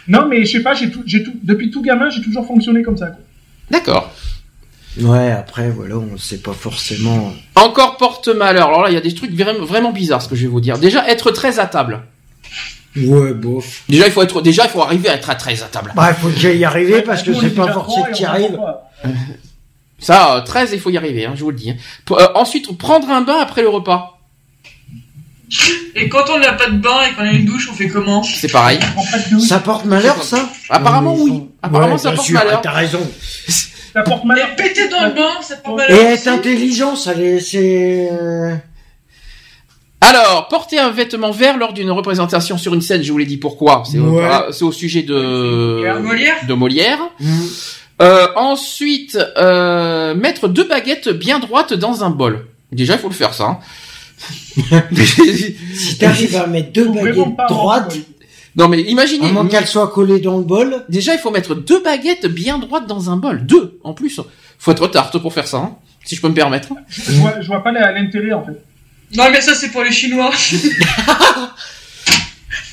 Non, 0.08 0.28
mais 0.28 0.46
je 0.46 0.52
sais 0.52 0.64
pas, 0.64 0.74
j'ai 0.74 0.90
tout, 0.92 1.04
j'ai 1.06 1.24
tout, 1.24 1.34
depuis 1.44 1.72
tout 1.72 1.82
gamin, 1.82 2.10
j'ai 2.10 2.22
toujours 2.22 2.46
fonctionné 2.46 2.84
comme 2.84 2.98
ça. 2.98 3.08
Quoi. 3.08 3.20
D'accord. 3.72 4.12
Ouais, 5.02 5.32
après 5.32 5.70
voilà, 5.70 5.98
on 5.98 6.18
sait 6.18 6.38
pas 6.38 6.54
forcément. 6.54 7.34
Encore 7.56 7.98
porte 7.98 8.28
malheur. 8.30 8.68
Alors 8.68 8.84
là, 8.84 8.90
il 8.90 8.94
y 8.94 8.98
a 8.98 9.02
des 9.02 9.14
trucs 9.14 9.32
vraiment 9.34 9.66
vraiment 9.66 9.92
bizarres 9.92 10.22
ce 10.22 10.30
que 10.30 10.36
je 10.36 10.44
vais 10.44 10.48
vous 10.48 10.62
dire. 10.62 10.78
Déjà 10.78 11.08
être 11.10 11.32
très 11.32 11.60
à 11.60 11.66
table. 11.66 12.02
Ouais, 12.96 13.34
bof. 13.34 13.84
Déjà 13.90 14.06
il 14.06 14.12
faut 14.14 14.22
être 14.22 14.42
déjà 14.42 14.64
il 14.64 14.70
faut 14.70 14.82
arriver 14.82 15.10
à 15.10 15.16
être 15.16 15.30
à 15.30 15.36
très 15.36 15.62
à 15.62 15.66
table. 15.66 15.92
Bah, 15.96 16.12
il 16.12 16.16
faut 16.22 16.30
qu'il 16.30 16.56
y 16.56 16.64
arriver 16.64 17.02
parce 17.02 17.24
que 17.24 17.34
c'est 17.34 17.48
est 17.48 17.50
pas 17.50 17.64
déjà 17.64 17.74
forcé 17.74 17.96
trois 17.96 18.06
que 18.08 18.12
et 18.12 18.14
tu 18.16 18.24
y 18.24 18.26
on 18.26 18.30
arrives. 18.30 18.52
comprend 18.52 18.66
pas. 18.66 18.92
Ça 20.00 20.36
euh, 20.38 20.42
13 20.42 20.70
il 20.74 20.80
faut 20.80 20.90
y 20.92 20.98
arriver 20.98 21.26
hein, 21.26 21.34
je 21.36 21.44
vous 21.44 21.50
le 21.52 21.58
dis. 21.58 21.72
hein. 21.72 21.76
P- 22.06 22.14
euh, 22.18 22.28
ensuite 22.36 22.78
prendre 22.78 23.10
un 23.10 23.20
bain 23.22 23.38
après 23.42 23.64
le 23.64 23.70
repas. 23.70 24.15
Et 25.96 26.10
quand 26.10 26.24
on 26.30 26.40
n'a 26.40 26.54
pas 26.54 26.70
de 26.70 26.78
bain 26.78 27.04
et 27.10 27.14
qu'on 27.14 27.22
a 27.24 27.32
une 27.32 27.46
douche, 27.46 27.70
on 27.72 27.76
fait 27.76 27.88
comment 27.88 28.24
C'est 28.24 28.52
pareil. 28.52 28.80
On 28.82 29.02
prend 29.02 29.12
pas 29.12 29.20
de 29.20 29.30
douche. 29.30 29.48
Ça 29.48 29.60
porte 29.60 29.86
malheur, 29.86 30.22
ça 30.24 30.50
Apparemment 30.70 31.16
Non, 31.16 31.24
mais 31.26 31.32
ils 31.32 31.34
oui. 31.34 31.44
Apparemment 31.62 31.94
Ouais, 31.94 31.98
ça 32.00 32.10
bien 32.10 32.16
porte 32.16 32.28
sûr, 32.28 32.38
malheur. 32.40 32.62
T'as 32.62 32.72
raison. 32.72 33.12
Ça 33.94 34.02
porte 34.02 34.26
malheur. 34.26 34.50
Et 34.52 34.56
péter 34.56 34.88
dans 34.90 35.06
le 35.06 35.12
bain, 35.14 35.30
ça 35.42 35.56
porte 35.58 35.80
Et 35.88 35.94
malheur 35.94 36.08
être 36.08 36.28
intelligent, 36.28 36.96
ça 36.96 37.14
les, 37.14 37.40
c'est. 37.40 38.10
euh, 38.12 38.56
Alors, 40.02 40.48
porter 40.50 40.78
un 40.80 40.90
vêtement 40.92 41.32
vert 41.32 41.58
lors 41.58 41.74
d'une 41.74 41.92
représentation 41.92 42.58
sur 42.58 42.74
une 42.74 42.82
scène, 42.82 43.02
je 43.04 43.12
vous 43.12 43.18
l'ai 43.18 43.26
dit 43.26 43.38
pourquoi. 43.38 43.84
C'est 43.90 44.00
au- 44.00 44.16
Ouais. 44.18 44.28
ah, 44.30 44.48
c'est 44.52 44.64
au, 44.66 44.72
sujet 44.72 45.02
de 45.04 46.00
Molière 46.02 46.36
de 46.48 46.54
Molière. 46.54 47.00
Mmh. 47.20 47.40
Euh, 48.02 48.28
ensuite, 48.36 49.18
euh, 49.38 50.14
mettre 50.16 50.48
deux 50.50 50.66
baguettes 50.68 51.08
bien 51.10 51.40
droites 51.40 51.74
dans 51.74 52.04
un 52.04 52.10
bol. 52.10 52.46
Déjà, 52.72 52.94
il 52.96 53.00
faut 53.00 53.08
le 53.08 53.14
faire 53.16 53.34
ça. 53.34 53.46
hein. 53.46 53.60
Si 55.76 55.98
t'arrives 55.98 56.36
à 56.36 56.48
mettre 56.48 56.72
deux 56.72 56.90
baguettes 56.92 57.18
droites, 57.50 57.96
non 58.56 58.68
mais 58.70 58.82
imaginez. 58.84 59.28
à 59.28 59.32
moins 59.32 59.48
qu'elles 59.48 59.68
soient 59.68 59.90
collées 59.90 60.20
dans 60.20 60.38
le 60.38 60.44
bol, 60.44 60.86
Déjà, 60.90 61.14
il 61.14 61.20
faut 61.20 61.32
mettre 61.32 61.56
deux 61.56 61.82
baguettes 61.84 62.26
bien 62.28 62.58
droites 62.58 62.88
dans 62.88 63.10
un 63.10 63.18
bol. 63.18 63.46
Deux, 63.46 63.80
en 63.84 63.94
plus. 63.94 64.20
Faut 64.60 64.72
être 64.72 64.88
tarte 64.88 65.18
pour 65.20 65.34
faire 65.34 65.48
ça, 65.48 65.58
hein, 65.58 65.76
si 66.06 66.16
je 66.16 66.22
peux 66.22 66.30
me 66.30 66.34
permettre. 66.34 66.70
Je 66.88 67.12
vois, 67.14 67.42
je 67.42 67.48
vois 67.48 67.64
pas 67.64 67.72
la- 67.72 67.92
l'intérêt 67.92 68.34
en 68.34 68.44
fait. 68.46 68.64
Non, 69.16 69.26
mais 69.32 69.42
ça, 69.42 69.54
c'est 69.54 69.70
pour 69.70 69.84
les 69.84 69.92
Chinois. 69.92 70.32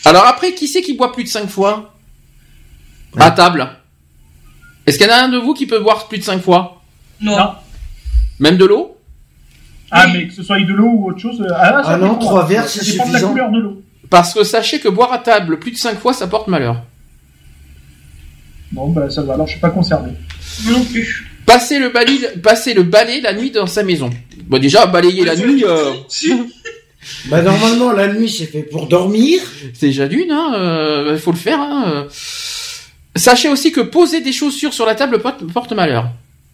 Alors 0.04 0.26
après, 0.26 0.54
qui 0.54 0.68
c'est 0.68 0.82
qui 0.82 0.94
boit 0.94 1.12
plus 1.12 1.24
de 1.24 1.28
cinq 1.28 1.48
fois? 1.48 1.94
À 3.18 3.30
table. 3.30 3.68
Est-ce 4.86 4.98
qu'il 4.98 5.06
y 5.06 5.10
en 5.10 5.12
a 5.12 5.22
un 5.24 5.28
de 5.28 5.38
vous 5.38 5.54
qui 5.54 5.66
peut 5.66 5.80
boire 5.80 6.08
plus 6.08 6.18
de 6.18 6.24
cinq 6.24 6.42
fois? 6.42 6.82
Non. 7.20 7.36
Non. 7.36 7.50
Même 8.40 8.56
de 8.56 8.64
l'eau? 8.64 8.91
Ah, 9.94 10.06
mais 10.12 10.26
que 10.26 10.32
ce 10.34 10.42
soit 10.42 10.58
de 10.58 10.72
l'eau 10.72 10.88
ou 10.90 11.10
autre 11.10 11.18
chose. 11.20 11.40
euh, 11.42 11.52
Ah, 11.54 11.82
ça 11.84 11.90
Ah 11.90 11.96
non, 11.98 12.14
dépend. 12.14 12.18
trois 12.18 12.46
verres, 12.46 12.68
c'est 12.68 12.82
Ça 12.82 12.92
dépend 12.92 13.04
de 13.08 13.12
la 13.12 13.18
suffisant. 13.18 13.30
couleur 13.32 13.50
de 13.50 13.58
l'eau. 13.60 13.82
Parce 14.10 14.32
que 14.34 14.42
sachez 14.42 14.80
que 14.80 14.88
boire 14.88 15.12
à 15.12 15.18
table 15.18 15.58
plus 15.58 15.70
de 15.72 15.76
cinq 15.76 15.98
fois, 15.98 16.12
ça 16.12 16.26
porte 16.26 16.48
malheur. 16.48 16.82
Bon, 18.72 18.88
bah 18.88 19.10
ça 19.10 19.22
va, 19.22 19.34
alors 19.34 19.46
je 19.46 19.52
suis 19.52 19.60
pas 19.60 19.70
concerné. 19.70 20.12
Moi 20.64 20.78
non 20.78 20.84
plus. 20.84 21.28
Passer 21.44 21.78
le 21.78 21.90
balai, 21.90 22.18
passer 22.42 22.72
le 22.72 22.84
balai 22.84 23.20
la 23.20 23.34
nuit 23.34 23.50
dans 23.50 23.66
sa 23.66 23.82
maison. 23.82 24.08
Bon 24.46 24.58
déjà, 24.58 24.86
balayer 24.86 25.24
la 25.24 25.36
nuit, 25.36 25.64
euh, 25.66 25.92
Si. 26.08 26.32
bah 27.26 27.42
normalement 27.42 27.92
la 27.92 28.08
nuit 28.12 28.30
c'est 28.30 28.46
fait 28.46 28.62
pour 28.62 28.86
dormir. 28.86 29.42
c'est 29.74 29.86
déjà 29.88 30.06
d'une, 30.08 30.30
hein, 30.30 30.54
euh, 30.56 31.18
faut 31.18 31.32
le 31.32 31.36
faire. 31.38 31.60
Hein. 31.60 32.06
Sachez 33.16 33.48
aussi 33.50 33.72
que 33.72 33.80
poser 33.82 34.20
des 34.22 34.32
chaussures 34.32 34.72
sur 34.72 34.86
la 34.86 34.94
table 34.94 35.18
porte 35.20 35.72
malheur. 35.72 36.08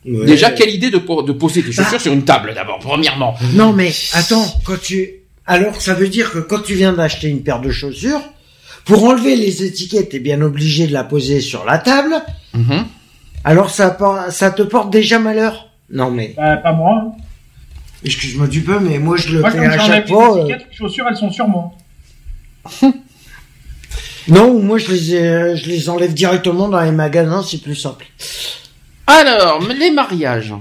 Ouais. 0.04 0.24
Déjà, 0.26 0.50
quelle 0.50 0.70
idée 0.74 0.90
de, 0.90 0.98
po- 0.98 1.22
de 1.22 1.32
poser 1.32 1.60
des 1.62 1.72
chaussures 1.72 1.92
Bah. 1.92 1.98
sur 1.98 2.12
une 2.12 2.24
table 2.24 2.52
d'abord, 2.54 2.78
premièrement. 2.78 3.34
Non 3.54 3.72
mais 3.72 3.92
attends, 4.12 4.46
quand 4.64 4.80
tu 4.80 5.10
alors 5.46 5.80
ça 5.80 5.94
veut 5.94 6.08
dire 6.08 6.30
que 6.30 6.38
quand 6.38 6.60
tu 6.60 6.74
viens 6.74 6.92
d'acheter 6.92 7.28
une 7.28 7.42
paire 7.42 7.60
de 7.60 7.70
chaussures, 7.70 8.20
pour 8.84 9.04
enlever 9.04 9.34
les 9.36 9.64
étiquettes, 9.64 10.10
t'es 10.10 10.18
bien 10.20 10.40
obligé 10.40 10.86
de 10.86 10.92
la 10.92 11.04
poser 11.04 11.40
sur 11.40 11.64
la 11.64 11.78
table. 11.78 12.14
Mhm. 12.54 12.84
Alors 13.44 13.70
ça 13.70 13.90
te 13.90 14.62
porte 14.62 14.90
déjà 14.90 15.18
malheur? 15.18 15.68
Non 15.90 16.10
mais 16.10 16.34
Bah, 16.36 16.56
pas 16.58 16.72
moi. 16.72 16.92
hein. 17.02 17.12
excuse-moi 18.04 18.46
du 18.46 18.60
peu, 18.60 18.78
mais 18.78 18.98
moi 18.98 19.16
je 19.16 19.30
le 19.32 19.40
Moi, 19.40 19.50
fais 19.50 19.58
quand 19.58 19.64
à 19.70 19.78
chaque 19.78 20.06
les 20.08 20.12
fois. 20.14 20.36
euh, 20.38 20.40
étiquettes, 20.44 20.66
les 20.70 20.76
chaussures, 20.76 21.06
elles 21.10 21.16
sont 21.16 21.30
sur 21.30 21.48
moi. 21.48 21.72
Non, 24.28 24.60
moi 24.62 24.76
je 24.78 24.90
les 24.92 25.14
ai- 25.14 25.56
je 25.56 25.68
les 25.68 25.88
enlève 25.88 26.12
directement 26.12 26.68
dans 26.68 26.80
les 26.82 26.90
magasins, 26.92 27.42
c'est 27.42 27.62
plus 27.62 27.74
simple. 27.76 28.06
Alors, 29.08 29.66
les 29.66 29.90
mariages. 29.90 30.52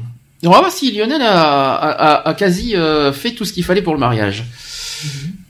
On 0.43 0.49
va 0.51 0.59
voir 0.59 0.71
si 0.71 0.91
Lionel 0.91 1.21
a, 1.21 1.75
a- 1.75 1.91
a- 1.91 2.29
a 2.29 2.33
quasi 2.33 2.75
euh, 2.75 3.11
fait 3.11 3.31
tout 3.31 3.43
ce 3.43 3.51
qu'il 3.51 3.65
fallait 3.65 3.81
pour 3.81 3.93
le 3.93 3.99
mariage. 3.99 4.45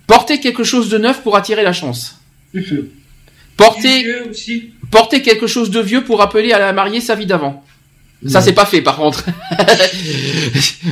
Porter 0.07 0.39
quelque 0.39 0.63
chose 0.63 0.89
de 0.89 0.97
neuf 0.97 1.21
pour 1.21 1.35
attirer 1.37 1.61
la 1.63 1.73
chance. 1.73 2.19
Porter, 3.55 4.01
Vieux 4.03 4.27
aussi. 4.31 4.71
porter 4.89 5.21
quelque 5.21 5.45
chose 5.47 5.69
de 5.69 5.79
vieux 5.79 6.03
pour 6.03 6.17
rappeler 6.19 6.51
à 6.53 6.59
la 6.59 6.73
mariée 6.73 7.01
sa 7.01 7.13
vie 7.15 7.25
d'avant. 7.27 7.63
Ça, 8.27 8.39
Non. 8.39 8.45
c'est 8.45 8.53
pas 8.53 8.65
fait, 8.65 8.81
par 8.81 8.95
contre. 8.97 9.25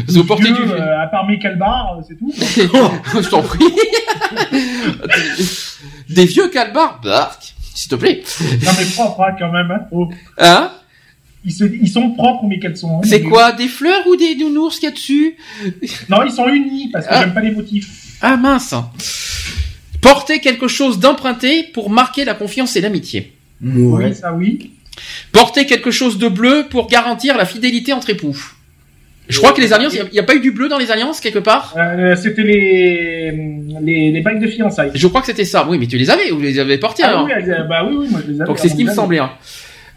Vous 0.09 0.23
portez 0.25 0.51
du 0.51 0.61
Vieux, 0.63 0.79
euh, 0.79 1.01
à 1.03 1.07
part 1.07 1.25
mes 1.25 1.39
calbars, 1.39 1.97
euh, 1.97 2.01
c'est 2.07 2.15
tout. 2.19 2.31
Je 2.37 3.29
t'en 3.29 3.41
prie. 3.41 3.65
Des 6.09 6.25
vieux 6.25 6.49
calbars. 6.49 6.99
Bah, 7.03 7.31
s'il 7.73 7.89
te 7.89 7.95
plaît. 7.95 8.23
Non, 8.63 8.71
mais 8.77 8.85
propres, 8.85 9.21
hein, 9.21 9.35
quand 9.39 9.51
même. 9.51 9.71
Hein. 9.71 9.85
Oh. 9.91 10.07
Hein? 10.37 10.71
Ils, 11.45 11.51
se- 11.51 11.63
ils 11.65 11.87
sont 11.89 12.09
propres, 12.11 12.45
mes 12.45 12.59
caleçons. 12.59 12.97
hein. 12.97 13.01
C'est 13.07 13.21
quoi 13.21 13.51
Des 13.51 13.67
fleurs 13.67 14.05
ou 14.07 14.15
des 14.15 14.35
nounours 14.35 14.79
qu'il 14.79 14.89
y 14.89 14.91
a 14.91 14.95
dessus? 14.95 15.35
Non, 16.09 16.23
ils 16.25 16.31
sont 16.31 16.47
unis, 16.49 16.89
parce 16.91 17.05
que 17.05 17.11
Ah. 17.13 17.21
j'aime 17.21 17.33
pas 17.33 17.41
les 17.41 17.51
motifs. 17.51 17.87
Ah 18.21 18.35
mince. 18.37 18.73
Porter 20.01 20.39
quelque 20.39 20.67
chose 20.67 20.99
d'emprunté 20.99 21.63
pour 21.73 21.89
marquer 21.89 22.25
la 22.25 22.33
confiance 22.33 22.75
et 22.75 22.81
l'amitié. 22.81 23.33
Ouais. 23.63 24.05
Oui, 24.07 24.15
ça 24.15 24.33
oui. 24.33 24.71
Porter 25.31 25.65
quelque 25.65 25.91
chose 25.91 26.17
de 26.17 26.27
bleu 26.27 26.65
pour 26.69 26.87
garantir 26.87 27.37
la 27.37 27.45
fidélité 27.45 27.91
entre 27.93 28.09
époux. 28.11 28.35
Je 29.27 29.39
crois 29.39 29.53
que 29.53 29.61
les 29.61 29.73
alliances, 29.73 29.95
il 29.95 30.07
n'y 30.13 30.19
a, 30.19 30.23
pas 30.23 30.35
eu 30.35 30.39
du 30.39 30.51
bleu 30.51 30.69
dans 30.69 30.77
les 30.77 30.91
alliances 30.91 31.19
quelque 31.19 31.39
part? 31.39 31.73
Euh, 31.77 32.15
C'était 32.15 32.43
les, 32.43 33.31
les, 33.81 34.11
les 34.11 34.21
bagues 34.21 34.39
de 34.39 34.45
fiançailles. 34.47 34.91
Je 34.93 35.07
crois 35.07 35.21
que 35.21 35.27
c'était 35.27 35.45
ça. 35.45 35.65
Oui, 35.67 35.79
mais 35.79 35.87
tu 35.87 35.97
les 35.97 36.11
avais, 36.11 36.29
vous 36.29 36.39
les 36.39 36.59
avez 36.59 36.77
portés 36.77 37.01
Ah 37.03 37.09
alors. 37.09 37.25
oui, 37.25 37.31
elles- 37.35 37.65
bah 37.67 37.83
oui, 37.89 37.95
oui, 38.01 38.07
moi 38.11 38.21
je 38.25 38.31
les 38.31 38.41
avais. 38.41 38.47
Donc 38.47 38.59
c'est 38.59 38.69
ce 38.69 38.75
qui 38.75 38.83
me 38.85 38.93
semblait. 38.93 39.17
hein. 39.19 39.31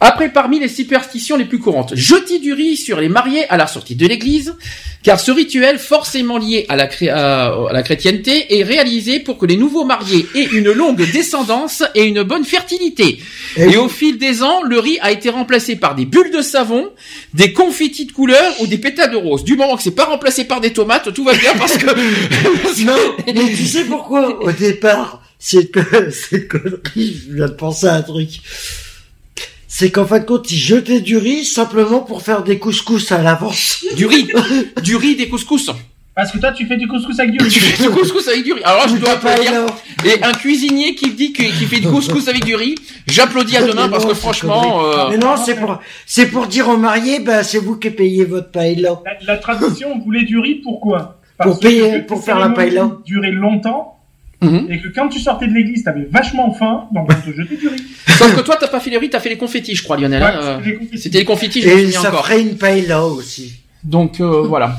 Après, 0.01 0.29
parmi 0.33 0.61
les 0.61 0.69
superstitions 0.69 1.37
les 1.37 1.45
plus 1.45 1.59
courantes, 1.59 1.95
jeter 1.97 2.39
du 2.39 2.53
riz 2.53 2.77
sur 2.77 3.01
les 3.01 3.09
mariés 3.09 3.49
à 3.51 3.57
la 3.57 3.67
sortie 3.67 3.97
de 3.97 4.07
l'église, 4.07 4.55
car 5.03 5.19
ce 5.19 5.31
rituel, 5.33 5.79
forcément 5.79 6.39
lié 6.39 6.67
à 6.69 6.77
la, 6.77 6.87
cré- 6.87 7.09
à- 7.09 7.47
à 7.69 7.73
la 7.73 7.83
chrétienté, 7.83 8.59
est 8.59 8.63
réalisé 8.63 9.19
pour 9.21 9.39
que 9.39 9.47
les 9.47 9.57
nouveaux 9.57 9.85
mariés 9.85 10.27
aient 10.37 10.49
une 10.53 10.71
longue 10.71 11.05
descendance 11.13 11.83
et 11.97 12.05
une 12.05 12.23
bonne 12.23 12.45
fertilité. 12.45 13.19
Et 13.57 13.63
Et 13.71 13.77
au 13.77 13.89
fil 13.89 14.19
des 14.19 14.43
ans, 14.45 14.63
le 14.63 14.79
riz 14.79 14.99
a 15.01 15.11
été 15.11 15.31
remplacé 15.31 15.75
par 15.77 15.95
des 15.97 16.05
bulles 16.05 16.31
de 16.33 16.43
savon, 16.43 16.91
des 17.35 17.53
confettis 17.53 18.07
de 18.07 18.13
couleur 18.13 18.55
ou 18.61 18.67
des 18.69 18.79
pétales 18.79 19.11
de 19.11 19.17
rose. 19.17 19.43
Du 19.45 19.57
moment 19.57 19.77
que 19.77 19.83
c'est 19.83 19.91
pas 19.97 20.05
remplacé 20.05 20.45
par 20.45 20.61
des 20.61 20.73
tomates, 20.73 21.13
tout 21.13 21.25
va 21.25 21.33
bien 21.35 21.55
parce 21.59 21.77
que... 21.77 21.87
Non, 22.85 22.97
mais 23.27 23.33
tu 23.57 23.65
sais 23.67 23.85
pourquoi 23.85 24.41
au 24.43 24.53
départ 24.53 25.23
cette, 25.41 25.73
co- 25.73 25.81
cette 26.13 26.49
connerie, 26.49 27.17
je 27.29 27.35
viens 27.35 27.47
de 27.47 27.53
penser 27.53 27.87
à 27.87 27.95
un 27.95 28.03
truc. 28.03 28.29
C'est 29.81 29.93
qu'en 29.93 30.05
fin 30.05 30.19
de 30.19 30.25
compte, 30.25 30.51
ils 30.51 30.59
jetaient 30.59 31.01
du 31.01 31.17
riz 31.19 31.45
simplement 31.45 32.01
pour 32.01 32.23
faire 32.23 32.43
des 32.43 32.59
couscous 32.59 33.13
à 33.13 33.23
l'avance. 33.23 33.85
du 33.95 34.07
riz, 34.07 34.27
du 34.83 34.97
riz, 34.97 35.15
des 35.15 35.29
couscous. 35.29 35.71
Parce 36.17 36.33
que 36.33 36.39
toi, 36.39 36.51
tu 36.51 36.67
fais 36.67 36.77
du 36.77 36.89
couscous 36.89 37.17
avec 37.21 37.31
du 37.31 37.39
Tu 37.39 37.45
riz. 37.45 37.51
fais 37.61 37.83
du 37.85 37.91
couscous 37.91 38.27
avec 38.27 38.43
du 38.43 38.55
riz. 38.55 38.63
Alors 38.65 38.89
je 38.89 38.97
dois 38.97 39.15
Pas 39.15 39.31
applaudir. 39.35 39.67
Et 40.05 40.21
un 40.25 40.33
cuisinier 40.33 40.97
qui 40.97 41.13
dit 41.13 41.33
qu'il 41.33 41.53
fait 41.69 41.79
du 41.79 41.87
couscous 41.87 42.27
avec 42.27 42.45
du 42.45 42.57
riz, 42.57 42.75
j'applaudis 43.07 43.57
à 43.57 43.63
demain 43.69 43.89
parce 43.89 44.05
que 44.05 44.15
franchement, 44.15 44.85
euh, 44.85 45.11
Mais 45.11 45.17
non, 45.19 45.37
c'est 45.37 45.55
pour, 45.55 45.79
c'est 46.07 46.27
pour 46.27 46.49
dire 46.49 46.69
aux 46.69 46.77
mariés, 46.77 47.21
bah, 47.21 47.45
c'est 47.45 47.59
vous 47.59 47.77
qui 47.77 47.91
payez 47.91 48.25
votre 48.25 48.51
paella. 48.51 49.01
La, 49.05 49.35
la 49.35 49.39
tradition 49.39 49.97
voulait 50.01 50.25
du 50.25 50.41
riz, 50.41 50.57
pourquoi? 50.57 51.21
Pour 51.41 51.61
payer- 51.61 52.01
pour 52.01 52.25
faire 52.25 52.41
la 52.41 52.49
paella. 52.49 52.91
durait 53.07 53.31
longtemps, 53.31 53.98
mhm. 54.41 54.67
et 54.71 54.81
que 54.81 54.89
quand 54.89 55.09
tu 55.09 55.19
sortais 55.19 55.47
de 55.47 55.53
l'église, 55.53 55.85
t'avais 55.85 56.09
vachement 56.11 56.53
faim, 56.53 56.89
donc 56.93 57.11
on 57.11 57.31
te 57.31 57.37
jetait 57.37 57.57
du 57.57 57.69
riz. 57.69 57.83
sauf 58.07 58.35
que 58.35 58.41
toi 58.41 58.57
t'as 58.59 58.69
pas 58.69 58.81
fait 58.81 58.91
les 58.91 58.99
riz, 58.99 59.11
t'as 59.11 59.21
fait 59.21 59.29
les 59.29 59.39
confettis, 59.39 59.75
je 59.75 59.83
crois, 59.83 59.97
Lionel. 59.97 60.23
Ouais, 60.23 60.29
hein, 60.29 60.61
euh, 60.67 60.97
c'était 60.97 61.19
les 61.19 61.25
confettis. 61.25 61.63
Je 61.63 61.69
Et 61.69 61.91
ça 61.91 62.09
encore. 62.09 62.27
ferait 62.27 62.41
une 62.41 62.57
paella 62.57 63.05
aussi. 63.05 63.61
Donc 63.85 64.21
euh, 64.21 64.43
voilà. 64.47 64.79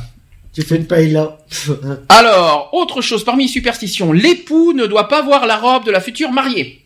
Tu 0.54 0.64
fais 0.64 0.78
une 0.78 0.88
paella. 0.88 1.38
Alors, 2.10 2.70
autre 2.74 3.02
chose 3.02 3.24
parmi 3.24 3.44
les 3.44 3.50
superstitions, 3.50 4.12
l'époux 4.12 4.74
ne 4.74 4.88
doit 4.88 5.08
pas 5.08 5.22
voir 5.22 5.46
la 5.46 5.58
robe 5.58 5.86
de 5.86 5.92
la 5.92 6.02
future 6.02 6.32
mariée. 6.32 6.80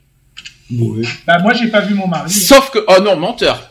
Bah 1.27 1.39
moi, 1.39 1.53
j'ai 1.53 1.67
pas 1.67 1.81
vu 1.81 1.93
mon 1.93 2.07
mari. 2.07 2.29
Sauf 2.31 2.71
que, 2.71 2.79
oh 2.87 3.01
non, 3.01 3.15
menteur. 3.15 3.69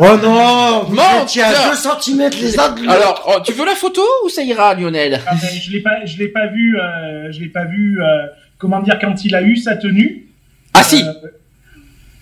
Oh 0.00 0.16
non, 0.22 0.84
vous 0.84 0.94
Menteur. 0.94 1.22
étiez 1.22 1.42
à 1.42 1.70
2 1.70 1.74
cm 1.74 2.30
les 2.40 2.58
uns 2.58 2.70
de 2.70 2.80
l'autre. 2.82 2.90
Alors, 2.92 3.24
oh, 3.36 3.40
tu 3.44 3.52
veux 3.52 3.64
la 3.66 3.74
photo 3.74 4.02
ou 4.24 4.28
ça 4.28 4.42
ira, 4.42 4.74
Lionel 4.74 5.20
Ah, 5.26 5.34
mais 5.42 5.58
je 5.60 5.72
l'ai 5.72 5.80
pas, 5.80 6.04
je 6.04 6.16
l'ai 6.18 6.28
pas 6.28 6.46
vu, 6.46 6.78
euh, 6.78 7.32
je 7.32 7.40
l'ai 7.40 7.48
pas 7.48 7.64
vu, 7.64 8.00
euh, 8.00 8.26
comment 8.58 8.80
dire, 8.80 8.98
quand 9.00 9.24
il 9.24 9.34
a 9.34 9.42
eu 9.42 9.56
sa 9.56 9.76
tenue. 9.76 10.28
Ah 10.72 10.84
si, 10.84 11.02
Euh, 11.02 11.12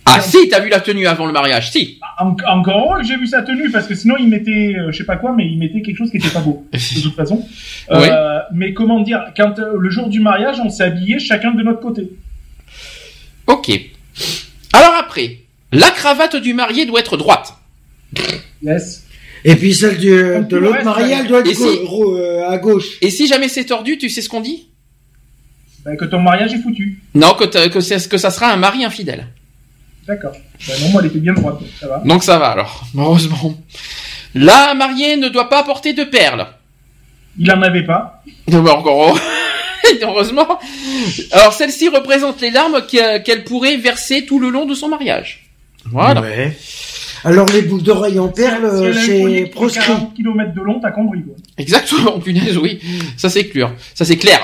ah 0.06 0.20
si, 0.20 0.48
t'as 0.48 0.60
vu 0.60 0.70
la 0.70 0.80
tenue 0.80 1.06
avant 1.06 1.26
le 1.26 1.32
mariage, 1.32 1.70
si. 1.70 1.98
en- 2.18 2.34
encore 2.46 3.02
j'ai 3.02 3.16
vu 3.18 3.26
sa 3.26 3.42
tenue, 3.42 3.70
parce 3.70 3.86
que 3.86 3.94
sinon 3.94 4.14
il 4.18 4.28
mettait, 4.28 4.74
euh, 4.78 4.90
je 4.90 4.96
sais 4.98 5.04
pas 5.04 5.16
quoi, 5.16 5.32
mais 5.36 5.44
il 5.46 5.58
mettait 5.58 5.82
quelque 5.82 5.96
chose 5.98 6.10
qui 6.10 6.16
était 6.16 6.30
pas 6.30 6.40
beau, 6.40 6.66
de 6.72 7.00
toute 7.02 7.14
façon. 7.14 7.44
Euh, 7.90 8.00
Oui. 8.00 8.08
Mais 8.52 8.72
comment 8.72 9.00
dire, 9.00 9.20
quand 9.36 9.58
euh, 9.58 9.74
le 9.78 9.90
jour 9.90 10.08
du 10.08 10.20
mariage, 10.20 10.60
on 10.64 10.70
s'est 10.70 10.84
habillés 10.84 11.18
chacun 11.18 11.50
de 11.50 11.62
notre 11.62 11.80
côté. 11.80 12.08
Ok. 13.48 13.70
Alors 14.72 14.94
après, 14.98 15.38
la 15.72 15.90
cravate 15.90 16.36
du 16.36 16.54
marié 16.54 16.86
doit 16.86 17.00
être 17.00 17.16
droite. 17.18 17.52
Yes. 18.62 19.04
Et 19.44 19.54
puis 19.54 19.74
celle 19.74 19.98
du, 19.98 20.10
de 20.10 20.56
l'autre 20.56 20.82
mariée, 20.84 21.16
elle 21.20 21.26
doit 21.28 21.40
être 21.40 21.54
si- 21.54 21.62
euh, 21.62 22.48
à 22.48 22.58
gauche. 22.58 22.86
Et 23.00 23.10
si 23.10 23.26
jamais 23.26 23.48
c'est 23.48 23.64
tordu, 23.64 23.96
tu 23.98 24.08
sais 24.10 24.22
ce 24.22 24.28
qu'on 24.28 24.40
dit? 24.40 24.68
Bah, 25.84 25.94
que 25.96 26.04
ton 26.04 26.20
mariage 26.20 26.52
est 26.52 26.58
foutu. 26.62 27.00
Non, 27.14 27.34
que, 27.34 27.44
que, 27.44 28.08
que 28.08 28.18
ça 28.18 28.30
sera 28.30 28.50
un 28.52 28.56
mari 28.56 28.84
infidèle. 28.84 29.28
D'accord. 30.06 30.32
Bah, 30.66 30.74
non, 30.80 30.88
moi, 30.90 31.00
elle 31.02 31.08
était 31.10 31.18
bien 31.20 31.32
droite, 31.34 31.58
donc 31.60 31.68
ça 31.78 31.86
va. 31.88 31.98
Donc 32.04 32.24
ça 32.24 32.38
va 32.38 32.46
alors, 32.48 32.84
heureusement. 32.96 33.54
La 34.34 34.74
mariée 34.74 35.16
ne 35.16 35.28
doit 35.28 35.48
pas 35.48 35.62
porter 35.62 35.92
de 35.92 36.04
perles. 36.04 36.46
Il 37.38 37.50
en 37.52 37.62
avait 37.62 37.84
pas. 37.84 38.22
Non, 38.48 38.62
mais 38.62 38.70
encore 38.70 39.16
heureusement. 40.02 40.58
Alors 41.30 41.52
celle-ci 41.52 41.88
représente 41.88 42.40
les 42.40 42.50
larmes 42.50 42.82
que- 42.90 43.18
qu'elle 43.18 43.44
pourrait 43.44 43.76
verser 43.76 44.26
tout 44.26 44.38
le 44.40 44.48
long 44.50 44.64
de 44.66 44.74
son 44.74 44.88
mariage. 44.88 45.48
Voilà. 45.84 46.20
Ouais. 46.20 46.56
Alors 47.26 47.46
les 47.48 47.62
boucles 47.62 47.82
d'oreilles 47.82 48.20
en 48.20 48.28
perles, 48.28 48.94
c'est 49.04 49.50
proscrit. 49.52 49.84
40 49.84 50.14
km 50.14 50.54
de 50.54 50.60
long, 50.60 50.78
t'as 50.80 50.92
compris, 50.92 51.22
quoi. 51.24 51.34
Exactement, 51.58 52.20
punaise, 52.24 52.56
oui. 52.56 52.78
Ça 53.16 53.28
c'est 53.28 53.48
clair. 53.48 53.72
Ça 53.94 54.04
c'est 54.04 54.16
clair. 54.16 54.38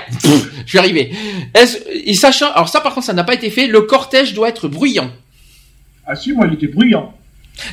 je 0.67 0.73
vais 0.73 0.78
arriver. 0.81 1.12
Est-ce, 1.55 1.78
et 2.05 2.15
sachant, 2.15 2.51
alors 2.52 2.69
ça 2.69 2.81
par 2.81 2.93
contre 2.93 3.07
ça 3.07 3.12
n'a 3.12 3.23
pas 3.23 3.35
été 3.35 3.51
fait, 3.51 3.69
le 3.69 3.83
cortège 3.83 4.35
doit 4.35 4.49
être 4.49 4.67
bruyant. 4.67 5.11
Ah 6.05 6.17
si, 6.17 6.33
moi 6.33 6.47
il 6.49 6.55
était 6.55 6.67
bruyant. 6.67 7.15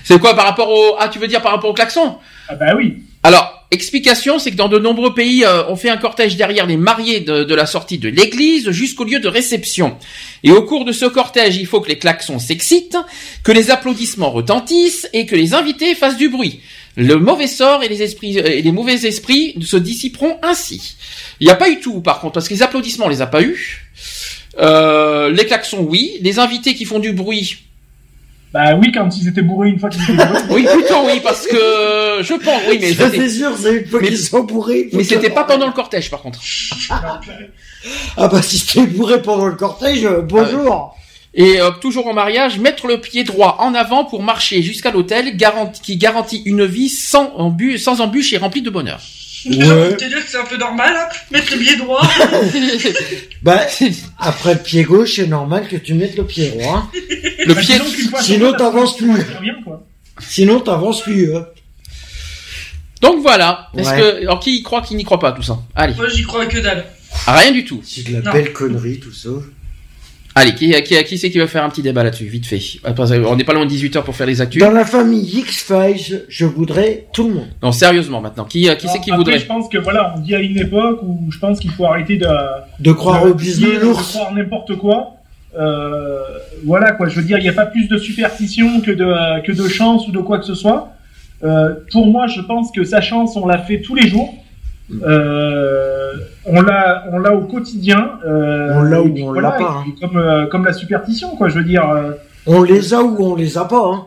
C'est 0.03 0.19
quoi 0.19 0.35
par 0.35 0.45
rapport 0.45 0.69
au, 0.69 0.95
ah 0.99 1.07
tu 1.07 1.17
veux 1.17 1.27
dire 1.27 1.41
par 1.41 1.53
rapport 1.53 1.71
au 1.71 1.73
klaxon? 1.73 2.17
Ah 2.47 2.55
bah 2.55 2.75
oui. 2.77 3.03
Alors, 3.23 3.58
explication, 3.72 4.39
c'est 4.39 4.51
que 4.51 4.56
dans 4.56 4.67
de 4.67 4.80
nombreux 4.80 5.14
pays, 5.14 5.43
euh, 5.45 5.67
on 5.67 5.75
fait 5.75 5.89
un 5.89 5.98
cortège 5.98 6.35
derrière 6.35 6.65
les 6.65 6.77
mariés 6.77 7.19
de, 7.19 7.43
de 7.43 7.56
la 7.56 7.65
sortie 7.65 7.98
de 7.98 8.09
l'église 8.09 8.72
jusqu'au 8.72 9.03
lieu 9.03 9.19
de 9.19 9.27
réception. 9.27 9.98
Et 10.43 10.51
au 10.51 10.64
cours 10.64 10.85
de 10.85 10.91
ce 10.91 11.06
cortège, 11.06 11.57
il 11.57 11.67
faut 11.67 11.81
que 11.81 11.89
les 11.89 11.99
klaxons 11.99 12.39
s'excitent, 12.39 12.98
que 13.43 13.51
les 13.51 13.72
applaudissements 13.72 14.31
retentissent 14.31 15.07
et 15.14 15.25
que 15.25 15.35
les 15.35 15.53
invités 15.53 15.95
fassent 15.95 16.17
du 16.17 16.30
bruit. 16.30 16.61
Le 16.95 17.15
mauvais 17.15 17.48
sort 17.48 17.83
et 17.83 17.88
les 17.88 18.01
esprits 18.01 18.38
et 18.38 18.61
les 18.61 18.72
mauvais 18.72 19.06
esprits 19.06 19.56
se 19.61 19.77
dissiperont 19.77 20.38
ainsi. 20.41 20.95
Il 21.39 21.45
n'y 21.45 21.51
a 21.51 21.56
pas 21.56 21.69
eu 21.69 21.80
tout, 21.80 22.01
par 22.01 22.19
contre, 22.19 22.33
parce 22.33 22.49
que 22.49 22.53
les 22.53 22.64
applaudissements, 22.64 23.06
on 23.06 23.09
les 23.09 23.22
a 23.22 23.27
pas 23.27 23.41
eu. 23.41 23.88
Euh, 24.57 25.31
les 25.31 25.45
klaxons, 25.45 25.85
oui. 25.88 26.17
Les 26.22 26.39
invités 26.39 26.75
qui 26.75 26.85
font 26.85 26.99
du 26.99 27.14
bruit, 27.14 27.59
Bah 28.51 28.75
oui, 28.75 28.91
quand 28.91 29.07
ils 29.15 29.27
étaient 29.27 29.43
bourrés 29.43 29.69
une 29.69 29.79
fois 29.79 29.89
qu'ils 29.89 30.01
étaient 30.03 30.13
bourrés. 30.13 30.39
oui, 30.49 30.67
plutôt 30.73 31.05
oui, 31.05 31.19
parce 31.23 31.45
que 31.45 31.55
je 32.21 32.33
pense, 32.43 32.61
oui, 32.67 32.79
mais 32.81 32.93
Ça 32.93 33.05
c'était- 33.11 33.27
c'est 33.29 33.37
sûr, 33.37 33.51
c'est 33.57 33.75
une 33.77 33.85
fois 33.85 33.99
Mais- 34.01 34.07
qu'ils 34.07 34.17
sont 34.17 34.39
bourrés. 34.43 34.89
mais 34.93 35.03
c'était 35.03 35.29
pas 35.29 35.43
pendant 35.43 35.67
le 35.67 35.71
cortège, 35.73 36.09
par 36.09 36.21
contre. 36.21 36.39
Ah 38.17 38.27
bah 38.27 38.41
si 38.41 38.57
c'était 38.57 38.87
bourré 38.87 39.21
pendant 39.21 39.45
le 39.45 39.55
cortège, 39.55 40.03
euh, 40.05 40.21
bonjour. 40.21 40.95
Et 41.35 41.61
euh, 41.61 41.69
toujours 41.79 42.07
en 42.07 42.13
mariage, 42.13 42.57
mettre 42.59 42.87
le 42.87 42.99
pied 42.99 43.23
droit 43.23 43.57
en 43.59 43.75
avant 43.75 44.03
pour 44.03 44.23
marcher 44.23 44.63
jusqu'à 44.63 44.89
l'hôtel, 44.91 45.37
garanti- 45.37 45.79
qui 45.81 45.95
garantit 45.95 46.41
une 46.45 46.65
vie 46.65 46.89
sans, 46.89 47.25
embu- 47.37 47.77
sans 47.77 48.01
embûche 48.01 48.33
et 48.33 48.37
remplie 48.37 48.63
de 48.63 48.69
bonheur. 48.71 48.99
De 49.45 49.95
te 49.95 50.05
dire 50.05 50.23
que 50.25 50.29
c'est 50.29 50.37
un 50.37 50.43
peu 50.45 50.57
normal, 50.57 50.93
hein, 50.95 51.07
mettre 51.31 51.53
le 51.53 51.59
pied 51.59 51.75
droit. 51.77 52.01
Bah 53.41 53.61
après 54.17 54.53
le 54.55 54.59
pied 54.59 54.83
gauche, 54.83 55.15
c'est 55.15 55.27
normal 55.27 55.67
que 55.69 55.77
tu 55.77 55.93
mettes 55.93 56.17
le 56.17 56.25
pied 56.25 56.49
droit. 56.49 56.91
Le 57.45 57.53
Bah, 57.53 57.61
pied, 57.61 57.75
Sinon, 58.21 58.51
t'avances 58.53 58.97
plus. 58.97 59.13
Sinon 60.19 60.59
t'avances 60.59 61.01
plus. 61.01 61.35
Hein. 61.35 61.45
Donc 63.01 63.21
voilà. 63.21 63.69
Est-ce 63.77 63.89
Ouais. 63.91 63.97
que 63.97 64.21
alors 64.23 64.39
qui 64.41 64.57
y 64.57 64.63
croit, 64.63 64.81
qui 64.81 64.95
n'y 64.95 65.05
croit 65.05 65.19
pas 65.19 65.31
tout 65.31 65.41
ça? 65.43 65.57
Allez, 65.73 65.93
Moi, 65.95 66.09
j'y 66.09 66.23
crois 66.23 66.45
que 66.47 66.57
dalle. 66.59 66.85
rien 67.27 67.51
du 67.51 67.63
tout. 67.63 67.81
C'est 67.85 68.05
de 68.07 68.13
la 68.13 68.19
Non. 68.21 68.31
belle 68.33 68.51
connerie 68.51 68.99
tout 68.99 69.13
ça. 69.13 69.29
Allez, 70.35 70.53
qui 70.53 70.72
qui 70.83 71.03
qui 71.03 71.17
c'est 71.17 71.32
qui 71.32 71.40
va 71.40 71.48
faire 71.48 71.64
un 71.64 71.69
petit 71.69 71.82
débat 71.82 72.03
là-dessus, 72.03 72.25
vite 72.25 72.45
fait. 72.45 72.59
Que 72.59 73.25
On 73.25 73.35
n'est 73.35 73.43
pas 73.43 73.53
loin 73.53 73.66
de 73.66 73.69
18 73.69 73.95
h 73.98 74.03
pour 74.03 74.16
faire 74.16 74.27
les 74.27 74.41
actus. 74.41 74.61
Dans 74.61 74.72
la 74.72 74.85
famille 74.85 75.22
X-Files, 75.40 76.24
je 76.30 76.45
voudrais 76.45 77.06
tout 77.14 77.27
le 77.27 77.33
monde. 77.33 77.48
Non, 77.64 77.72
sérieusement 77.72 78.22
maintenant. 78.22 78.45
Qui 78.45 78.69
euh, 78.69 78.75
qui 78.75 78.88
c'est 78.88 78.99
qui 78.99 79.09
Après, 79.11 79.17
voudrait 79.17 79.40
Je 79.40 79.45
pense 79.45 79.67
que 79.67 79.77
voilà, 79.77 80.14
on 80.16 80.19
dit 80.19 80.35
à 80.35 80.40
une 80.40 80.58
époque 80.58 80.99
où 81.03 81.30
je 81.32 81.40
pense 81.40 81.59
qu'il 81.59 81.72
faut 81.72 81.85
arrêter 81.85 82.17
de, 82.17 82.27
De 82.80 82.91
croire 82.91 83.25
de- 83.25 83.32
au 83.32 83.33
business 83.33 83.82
de 83.82 83.91
croire 83.91 84.33
n'importe 84.33 84.75
quoi. 84.77 85.16
Euh, 85.58 86.19
voilà 86.64 86.91
quoi, 86.91 87.08
je 87.09 87.16
veux 87.19 87.25
dire, 87.25 87.38
il 87.40 87.43
n'y 87.43 87.49
a 87.49 87.53
pas 87.53 87.66
plus 87.66 87.88
de 87.88 87.98
superstition 87.98 88.82
que 88.82 88.91
de 88.91 89.41
que 89.45 89.51
de 89.51 89.67
chance 89.67 90.08
ou 90.08 90.11
de 90.11 90.19
quoi 90.19 90.38
que 90.40 90.45
ce 90.45 90.53
soit. 90.53 90.90
Euh, 91.43 91.74
pour 91.91 92.06
moi, 92.06 92.27
je 92.27 92.41
pense 92.41 92.72
que 92.72 92.83
sa 92.83 93.01
chance, 93.01 93.35
on 93.35 93.48
l'a 93.48 93.58
fait 93.58 93.82
tous 93.82 93.95
les 93.95 94.08
jours. 94.08 94.33
Euh, 95.03 96.13
on 96.45 96.61
l'a, 96.61 97.05
on 97.11 97.19
l'a 97.19 97.33
au 97.33 97.41
quotidien. 97.41 98.11
Euh, 98.25 98.73
On 98.73 98.81
l'a 98.83 99.01
ou 99.01 99.13
on 99.21 99.25
voilà, 99.33 99.49
l'a 99.49 99.57
pas, 99.57 99.83
Comme 100.01 100.17
euh, 100.17 100.45
comme 100.47 100.65
la 100.65 100.73
superstition, 100.73 101.35
quoi. 101.35 101.49
Je 101.49 101.55
veux 101.59 101.63
dire. 101.63 101.87
euh, 101.89 102.11
On 102.47 102.63
les 102.63 102.93
a 102.93 103.01
ou 103.03 103.15
on 103.23 103.35
les 103.35 103.57
a 103.57 103.65
pas. 103.65 103.85
Hein. 103.85 104.05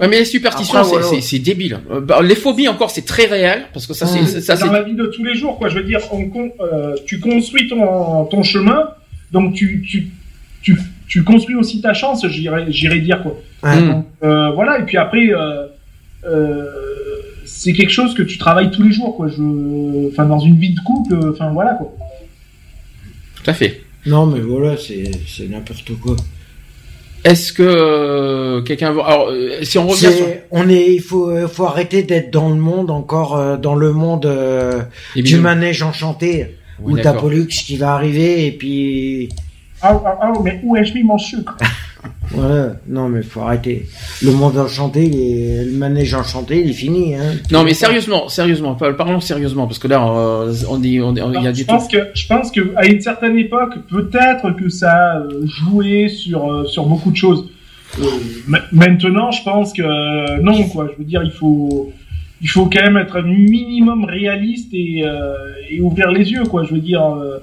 Ouais, 0.00 0.08
mais 0.08 0.18
les 0.18 0.24
superstitions, 0.24 0.82
c'est- 0.84 0.98
voilà. 0.98 1.44
débile. 1.44 1.78
Euh, 1.90 2.00
bah, 2.00 2.20
les 2.22 2.34
phobies 2.34 2.68
encore, 2.68 2.90
c'est 2.90 3.06
très 3.06 3.26
réel 3.26 3.64
parce 3.72 3.86
que 3.86 3.94
ça, 3.94 4.06
c'est 4.06 4.20
Mm. 4.22 4.40
ça, 4.40 4.56
c'est 4.56 4.66
dans 4.66 4.72
la 4.72 4.82
vie 4.82 4.94
de 4.94 5.06
tous 5.06 5.22
les 5.24 5.34
jours, 5.34 5.58
quoi. 5.58 5.68
Je 5.68 5.76
veux 5.78 5.84
dire, 5.84 6.00
on, 6.12 6.28
euh, 6.60 6.94
tu 7.06 7.20
construis 7.20 7.68
ton, 7.68 8.24
ton 8.24 8.42
chemin, 8.42 8.88
donc 9.32 9.54
tu, 9.54 9.82
tu, 9.88 10.08
tu, 10.62 10.76
tu 11.08 11.22
construis 11.24 11.54
aussi 11.56 11.80
ta 11.80 11.94
chance, 11.94 12.26
j'irais 12.26 12.98
dire, 13.00 13.22
quoi. 13.22 13.36
Mm. 13.62 13.88
Donc, 13.90 14.06
euh, 14.24 14.50
voilà, 14.50 14.78
et 14.80 14.82
puis 14.82 14.96
après, 14.96 15.28
euh, 15.30 15.66
euh, 16.26 16.66
c'est 17.62 17.72
quelque 17.72 17.90
chose 17.92 18.14
que 18.14 18.22
tu 18.22 18.38
travailles 18.38 18.70
tous 18.70 18.82
les 18.82 18.92
jours, 18.92 19.16
quoi. 19.16 19.28
Je, 19.28 20.08
enfin, 20.08 20.24
dans 20.26 20.40
une 20.40 20.58
vie 20.58 20.74
de 20.74 20.80
couple, 20.80 21.14
euh, 21.14 21.32
enfin, 21.32 21.50
voilà, 21.52 21.74
quoi. 21.74 21.94
tout 23.36 23.50
à 23.50 23.54
fait. 23.54 23.82
Non 24.04 24.26
mais 24.26 24.40
voilà, 24.40 24.76
c'est 24.76 25.10
c'est 25.28 25.48
n'importe 25.48 25.92
quoi. 26.02 26.16
Est-ce 27.24 27.52
que 27.52 27.62
euh, 27.62 28.62
quelqu'un 28.62 28.90
veut 28.92 29.00
alors 29.00 29.28
euh, 29.30 29.62
si 29.62 29.78
on 29.78 29.86
revient 29.86 30.12
sur 30.12 30.26
On 30.50 30.68
est, 30.68 30.92
il 30.94 31.00
faut, 31.00 31.30
euh, 31.30 31.46
faut 31.46 31.66
arrêter 31.66 32.02
d'être 32.02 32.32
dans 32.32 32.48
le 32.48 32.56
monde 32.56 32.90
encore 32.90 33.58
dans 33.58 33.76
le 33.76 33.92
monde 33.92 34.26
euh, 34.26 34.82
du 35.14 35.38
manège 35.38 35.84
enchanté 35.84 36.56
Oui, 36.80 36.94
où 36.94 36.98
t'as. 36.98 37.12
Pollux 37.12 37.46
qui 37.46 37.76
va 37.76 37.94
arriver 37.94 38.46
et 38.46 38.50
puis 38.50 39.28
Ah, 39.80 40.02
ah, 40.04 40.18
ah, 40.20 40.32
mais 40.42 40.58
où 40.64 40.76
ai-je 40.76 40.94
mis 40.94 41.04
mon 41.04 41.18
sucre? 41.18 41.56
voilà. 42.30 42.72
Non 42.88 43.08
mais 43.08 43.22
faut 43.22 43.40
arrêter. 43.40 43.86
Le 44.22 44.32
monde 44.32 44.56
enchanté, 44.58 45.06
il 45.06 45.14
est- 45.18 45.64
le 45.64 45.72
manège 45.72 46.14
enchanté, 46.14 46.60
il 46.60 46.70
est 46.70 46.74
fini. 46.74 47.14
Hein. 47.14 47.34
Non 47.50 47.62
mais 47.64 47.74
sérieusement, 47.74 48.28
sérieusement, 48.28 48.74
par- 48.74 48.96
parlons 48.96 49.20
sérieusement 49.20 49.66
parce 49.66 49.78
que 49.78 49.88
là 49.88 50.06
euh, 50.08 50.52
on 50.68 50.78
dit 50.78 51.00
on, 51.00 51.08
on- 51.10 51.32
il 51.32 51.42
y 51.42 51.46
a 51.46 51.52
je 51.52 51.56
du 51.58 51.66
tout. 51.66 51.74
pense 51.74 51.88
que 51.88 51.98
je 52.14 52.26
pense 52.26 52.50
que 52.50 52.72
à 52.76 52.86
une 52.86 53.00
certaine 53.00 53.36
époque, 53.38 53.74
peut-être 53.90 54.50
que 54.56 54.68
ça 54.68 54.90
a 54.92 55.18
euh, 55.20 55.46
joué 55.46 56.08
sur 56.08 56.50
euh, 56.52 56.64
sur 56.66 56.86
beaucoup 56.86 57.10
de 57.10 57.16
choses. 57.16 57.48
Euh, 58.00 58.04
ma- 58.48 58.62
maintenant, 58.72 59.30
je 59.30 59.42
pense 59.42 59.72
que 59.72 60.40
non, 60.40 60.62
quoi. 60.68 60.88
Je 60.92 60.98
veux 60.98 61.04
dire, 61.04 61.22
il 61.22 61.30
faut 61.32 61.92
il 62.40 62.48
faut 62.48 62.66
quand 62.66 62.82
même 62.82 62.96
être 62.96 63.16
un 63.18 63.22
minimum 63.22 64.04
réaliste 64.04 64.70
et 64.72 65.02
euh, 65.04 65.34
et 65.70 65.80
ouvrir 65.80 66.10
les 66.10 66.30
yeux, 66.32 66.44
quoi. 66.44 66.64
Je 66.64 66.72
veux 66.74 66.80
dire. 66.80 67.04
euh, 67.04 67.38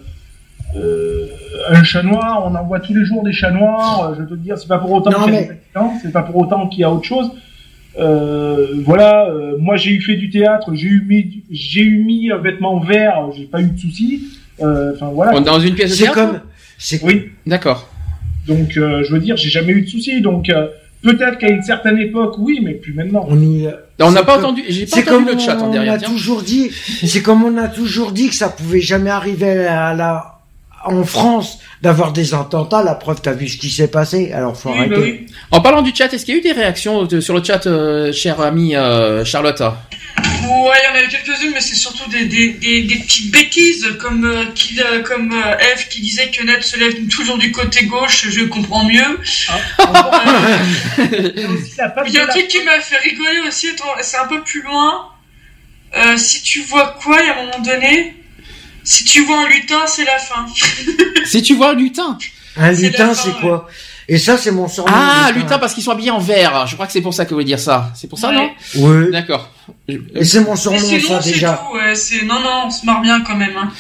euh, 0.75 1.27
un 1.69 1.83
chat 1.83 2.03
noir, 2.03 2.43
on 2.45 2.55
en 2.55 2.63
voit 2.65 2.79
tous 2.79 2.93
les 2.93 3.05
jours 3.05 3.23
des 3.23 3.33
chats 3.33 3.51
noirs. 3.51 4.09
euh, 4.11 4.15
Je 4.15 4.21
veux 4.21 4.27
te 4.29 4.33
dire, 4.35 4.57
c'est 4.57 4.67
pas 4.67 4.77
pour 4.79 4.91
autant 4.91 5.11
qu'il 5.11 5.33
y 5.33 5.37
a 5.37 5.41
mais- 5.41 5.59
c'est 6.01 6.11
pas 6.11 6.23
pour 6.23 6.37
autant 6.37 6.67
qu'il 6.67 6.81
y 6.81 6.83
a 6.83 6.91
autre 6.91 7.05
chose. 7.05 7.31
Euh, 7.99 8.67
voilà, 8.85 9.27
euh, 9.29 9.55
moi 9.59 9.75
j'ai 9.75 9.91
eu 9.91 10.01
fait 10.01 10.15
du 10.15 10.29
théâtre, 10.29 10.73
j'ai 10.73 10.87
eu 10.87 11.03
mis, 11.07 11.43
j'ai 11.51 11.81
eu 11.81 12.03
mis 12.03 12.31
un 12.31 12.37
vêtement 12.37 12.79
vert, 12.79 13.29
j'ai 13.35 13.45
pas 13.45 13.61
eu 13.61 13.71
de 13.71 13.79
soucis. 13.79 14.23
Euh, 14.61 14.93
Enfin 14.93 15.09
voilà. 15.13 15.33
On 15.35 15.41
est 15.41 15.45
dans 15.45 15.59
une 15.59 15.73
pièce 15.73 15.89
de 15.91 15.95
C'est 15.95 16.03
théâtre 16.03 16.15
comme, 16.31 16.39
c'est 16.77 17.03
Oui, 17.03 17.29
D'accord. 17.47 17.89
donc 18.47 18.77
euh, 18.77 19.03
je 19.03 19.11
veux 19.13 19.19
dire, 19.19 19.37
j'ai 19.37 19.49
jamais 19.49 19.73
eu 19.73 19.81
de 19.81 19.87
soucis. 19.87 20.21
Donc 20.21 20.49
euh, 20.49 20.67
peut-être 21.01 21.39
qu'à 21.39 21.49
une 21.49 21.63
certaine 21.63 21.97
époque, 21.97 22.35
oui, 22.37 22.61
mais 22.63 22.73
plus 22.75 22.93
maintenant. 22.93 23.25
on 23.27 23.35
nous, 23.35 23.65
On 23.99 24.11
n'a 24.11 24.19
c'est 24.19 24.25
pas 24.25 24.35
comme- 24.35 24.45
entendu, 24.45 24.63
j'ai 24.69 24.85
pas 24.85 24.95
C'est 24.95 25.09
entendu 25.09 25.25
comme 25.25 25.33
le 25.35 25.39
chat 25.39 25.57
en 25.61 25.67
on 25.67 25.71
derrière. 25.71 25.93
a 25.93 25.97
tiens. 25.97 26.09
toujours 26.09 26.41
dit, 26.43 26.69
c'est 26.71 27.21
comme 27.23 27.43
on 27.43 27.57
a 27.57 27.67
toujours 27.67 28.11
dit 28.11 28.29
que 28.29 28.35
ça 28.35 28.49
pouvait 28.49 28.81
jamais 28.81 29.09
arriver 29.09 29.65
à 29.65 29.93
la, 29.93 30.38
en 30.85 31.03
France 31.03 31.59
d'avoir 31.81 32.11
des 32.13 32.33
attentats. 32.33 32.83
La 32.83 32.95
preuve, 32.95 33.21
t'as 33.21 33.33
vu 33.33 33.47
ce 33.47 33.57
qui 33.57 33.69
s'est 33.69 33.89
passé. 33.89 34.31
Alors 34.33 34.57
faut 34.57 34.69
Oui, 34.71 34.77
arrêter. 34.79 34.95
bah 34.95 35.01
oui. 35.01 35.25
En 35.51 35.61
parlant 35.61 35.81
du 35.81 35.93
chat, 35.95 36.11
est-ce 36.13 36.25
qu'il 36.25 36.33
y 36.35 36.37
a 36.37 36.39
eu 36.39 36.43
des 36.43 36.51
réactions 36.51 37.03
de- 37.05 37.21
sur 37.21 37.33
le 37.35 37.43
chat, 37.43 37.65
euh, 37.67 38.11
chère 38.13 38.39
amie 38.41 38.75
euh, 38.75 39.23
Charlotte 39.25 39.61
Ouais, 39.61 40.77
il 40.81 40.85
y 40.85 40.91
en 40.91 40.95
a 40.95 41.03
eu 41.03 41.07
quelques-unes, 41.07 41.51
mais 41.53 41.61
c'est 41.61 41.75
surtout 41.75 42.09
des, 42.09 42.25
des, 42.25 42.49
des, 42.53 42.81
des 42.83 42.95
petites 42.97 43.31
bêtises, 43.31 43.85
comme, 43.99 44.25
euh, 44.25 44.45
qui, 44.55 44.79
euh, 44.81 45.01
comme 45.03 45.31
euh, 45.31 45.57
Eve 45.73 45.87
qui 45.89 46.01
disait 46.01 46.29
que 46.29 46.43
Ned 46.43 46.61
se 46.63 46.77
lève 46.77 46.95
toujours 47.07 47.37
du 47.37 47.51
côté 47.51 47.85
gauche, 47.85 48.27
je 48.29 48.41
comprends 48.45 48.83
mieux. 48.83 49.19
Euh, 49.79 49.83
Il 52.07 52.13
y 52.13 52.19
a 52.19 52.23
un 52.23 52.27
truc 52.27 52.47
qui 52.47 52.63
m'a 52.63 52.79
fait 52.79 52.97
rigoler 52.97 53.39
aussi, 53.47 53.67
c'est 54.01 54.17
un 54.17 54.27
peu 54.27 54.41
plus 54.41 54.61
loin. 54.63 55.09
Euh, 55.95 56.17
si 56.17 56.41
tu 56.43 56.61
vois 56.63 56.95
quoi, 57.01 57.17
il 57.21 57.27
y 57.27 57.29
a 57.29 57.39
un 57.39 57.45
moment 57.45 57.59
donné, 57.63 58.15
si 58.83 59.03
tu 59.03 59.25
vois 59.25 59.41
un 59.45 59.47
lutin, 59.49 59.85
c'est 59.87 60.05
la 60.05 60.17
fin. 60.17 60.45
Si 61.25 61.41
tu 61.41 61.55
vois 61.55 61.73
lutin. 61.73 62.17
Un 62.57 62.71
lutin, 62.71 63.13
c'est 63.13 63.33
quoi? 63.39 63.67
Et 64.07 64.17
ça, 64.17 64.37
c'est 64.39 64.49
mon 64.51 64.67
surnom. 64.67 64.91
Ah, 64.93 65.29
lutin 65.35 65.59
parce 65.59 65.73
qu'ils 65.75 65.83
sont 65.83 65.91
habillés 65.91 66.09
en 66.09 66.17
vert. 66.19 66.65
Je 66.65 66.73
crois 66.73 66.87
que 66.87 66.91
c'est 66.91 67.01
pour 67.01 67.13
ça 67.13 67.25
que 67.25 67.29
vous 67.29 67.35
voulez 67.35 67.45
dire 67.45 67.59
ça. 67.59 67.91
C'est 67.95 68.07
pour 68.09 68.17
ça, 68.17 68.29
Ouais. 68.29 68.35
non 68.35 68.49
Oui. 68.77 69.11
D'accord. 69.11 69.51
Et 69.87 70.25
c'est 70.25 70.39
mon 70.41 70.51
Mais 70.51 70.57
surnom, 70.57 70.79
sinon, 70.79 71.07
ça 71.07 71.21
c'est 71.21 71.31
déjà. 71.33 71.63
tout, 71.69 71.75
ouais, 71.77 71.93
c'est, 71.93 72.23
non, 72.25 72.39
non, 72.39 72.63
on 72.65 72.71
se 72.71 72.85
marre 72.87 73.01
bien 73.01 73.21
quand 73.21 73.35
même, 73.35 73.55
hein. 73.55 73.71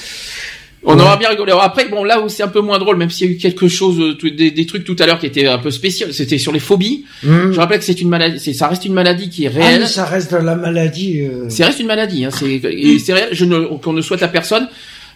On 0.83 0.95
Ouais. 0.95 1.01
aura 1.01 1.17
bien 1.17 1.27
rigolé. 1.29 1.51
Après, 1.61 1.89
bon, 1.89 2.05
là 2.05 2.21
où 2.21 2.29
c'est 2.29 2.41
un 2.41 2.47
peu 2.47 2.61
moins 2.61 2.79
drôle, 2.79 2.95
même 2.95 3.09
s'il 3.09 3.27
y 3.27 3.29
a 3.29 3.33
eu 3.33 3.37
quelque 3.37 3.67
chose, 3.67 3.99
euh, 3.99 4.29
des, 4.31 4.49
des 4.51 4.65
trucs 4.65 4.85
tout 4.85 4.95
à 4.99 5.05
l'heure 5.05 5.19
qui 5.19 5.25
étaient 5.25 5.45
un 5.45 5.57
peu 5.57 5.71
spéciaux, 5.71 6.07
c'était 6.11 6.37
sur 6.37 6.53
les 6.53 6.59
phobies. 6.59 7.03
Hmm. 7.21 7.51
Je 7.51 7.59
rappelle 7.59 7.79
que 7.79 7.85
c'est 7.85 7.99
une 7.99 8.07
maladie, 8.07 8.53
ça 8.53 8.67
reste 8.69 8.85
une 8.85 8.93
maladie 8.93 9.29
qui 9.29 9.43
est 9.43 9.51
Ah, 9.53 9.59
réelle. 9.59 9.81
mais 9.81 9.87
ça 9.87 10.05
reste 10.05 10.31
la 10.31 10.55
maladie. 10.55 11.21
euh. 11.21 11.45
C'est 11.49 11.65
reste 11.65 11.81
une 11.81 11.87
maladie, 11.87 12.23
hein, 12.23 12.29
c'est, 12.31 12.49
et 12.49 12.97
c'est 12.99 13.13
réel. 13.13 13.29
Je 13.33 13.43
ne, 13.43 13.59
qu'on 13.77 13.91
ne 13.93 14.01
souhaite 14.01 14.23
à 14.23 14.29
personne. 14.29 14.69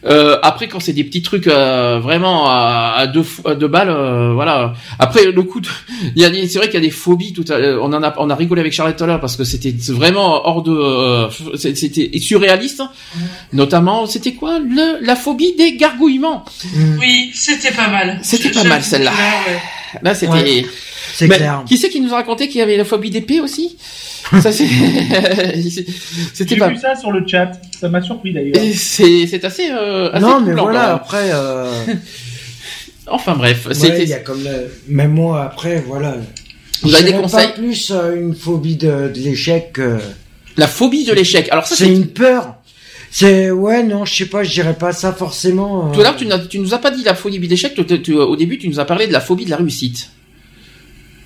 Euh, 0.06 0.38
après, 0.44 0.68
quand 0.68 0.80
c'est 0.80 0.94
des 0.94 1.04
petits 1.04 1.22
trucs 1.22 1.48
euh, 1.48 2.00
vraiment 2.00 2.46
à, 2.48 2.94
à 2.98 3.08
deux, 3.08 3.24
à 3.46 3.56
deux 3.56 3.68
balles, 3.68 3.90
euh, 3.90 4.34
voilà. 4.34 4.74
Après, 5.00 5.26
le 5.32 5.44
coup, 5.44 5.60
de, 5.62 5.68
il 6.16 6.22
y 6.22 6.26
a, 6.26 6.30
des- 6.30 6.48
c'est 6.48 6.58
vrai 6.60 6.68
qu'il 6.68 6.76
y 6.80 6.84
a 6.84 6.86
des 6.86 6.92
phobies. 6.92 7.34
Tout 7.34 7.46
à, 7.50 7.58
on 7.82 7.92
en 7.94 8.04
a, 8.04 8.14
on 8.18 8.30
a 8.30 8.36
rigolé 8.36 8.62
avec 8.62 8.74
Charlotte 8.74 8.96
tout 8.98 9.04
à 9.04 9.08
l'heure 9.08 9.20
parce 9.22 9.36
que 9.38 9.44
c'était 9.44 9.74
vraiment 9.94 10.46
hors 10.48 10.62
de, 10.64 10.72
euh, 10.72 11.30
c'était 11.56 12.12
surréaliste. 12.20 12.84
Notamment, 13.54 14.06
c'était 14.06 14.34
quoi 14.34 14.60
le, 14.60 15.04
la 15.06 15.16
phobie 15.16 15.56
des 15.56 15.76
gargouillements? 15.78 16.44
Oui, 17.00 17.32
c'était 17.34 17.72
pas 17.72 17.88
mal. 17.88 18.20
C'était 18.24 18.50
pas 18.50 18.64
mal, 18.64 18.84
celle-là. 18.84 19.12
ouais. 19.12 19.60
Là, 20.02 20.16
c'était. 20.16 20.32
Ouais. 20.34 20.66
C'est 21.14 21.28
clair. 21.28 21.64
Qui 21.68 21.78
c'est 21.78 21.90
qui 21.90 22.02
nous 22.02 22.12
a 22.14 22.16
raconté 22.16 22.48
qu'il 22.48 22.60
y 22.60 22.62
avait 22.62 22.78
la 22.78 22.86
phobie 22.86 23.10
d'épée 23.12 23.40
aussi? 23.40 23.78
Ça 24.42 24.52
c'est, 24.52 24.66
c'était 26.34 26.56
J'ai 26.56 26.58
pas. 26.58 26.70
vu 26.70 26.78
ça 26.78 26.96
sur 26.96 27.12
le 27.12 27.28
chat. 27.28 27.52
Ça 27.80 27.90
m'a 27.90 28.02
surpris 28.02 28.34
d'ailleurs. 28.34 28.56
C'est, 28.76 29.28
c'est 29.28 29.44
assez, 29.46 29.70
euh, 29.70 30.10
assez 30.12 30.22
Non, 30.26 30.40
mais 30.42 30.54
voilà, 30.54 30.94
après, 30.96 31.30
euh, 31.34 31.72
Enfin 33.08 33.36
bref, 33.36 33.68
ouais, 33.68 34.06
y 34.06 34.14
a 34.14 34.20
comme 34.20 34.44
le- 34.44 34.74
même 34.88 35.12
moi 35.12 35.44
après, 35.44 35.84
voilà. 35.86 36.16
Vous 36.82 36.96
avez 36.96 37.12
des 37.12 37.18
conseils 37.18 37.48
Pas 37.48 37.54
plus 37.54 37.92
euh, 37.92 38.16
une 38.16 38.34
phobie 38.34 38.78
de, 38.78 39.12
de 39.14 39.20
l'échec. 39.20 39.74
que- 39.74 40.00
La 40.58 40.68
phobie 40.68 41.04
de 41.04 41.14
l'échec. 41.14 41.48
Alors 41.52 41.68
ça 41.68 41.76
c'est. 41.76 41.88
une 41.88 42.08
peur. 42.08 42.53
C'est 43.16 43.52
ouais, 43.52 43.84
non, 43.84 44.06
je 44.06 44.16
sais 44.16 44.26
pas, 44.26 44.44
je 44.44 44.52
dirais 44.52 44.74
pas 44.74 44.92
ça 44.92 45.14
forcément. 45.14 45.90
euh, 45.90 45.94
Tout 45.94 46.00
à 46.00 46.04
l'heure, 46.04 46.16
tu, 46.16 46.26
tu 46.50 46.58
nous 46.58 46.74
as 46.74 46.80
pas 46.80 46.90
dit 46.90 47.04
la 47.04 47.14
phobie 47.14 47.38
de 47.38 47.46
l'échec. 47.48 47.76
tu- 47.76 48.02
tu- 48.02 48.16
au 48.16 48.36
début, 48.36 48.58
tu 48.58 48.68
nous 48.68 48.80
as 48.80 48.86
parlé 48.86 49.06
de 49.06 49.14
la 49.14 49.22
phobie 49.22 49.46
de 49.46 49.52
la 49.52 49.58
réussite. 49.58 50.10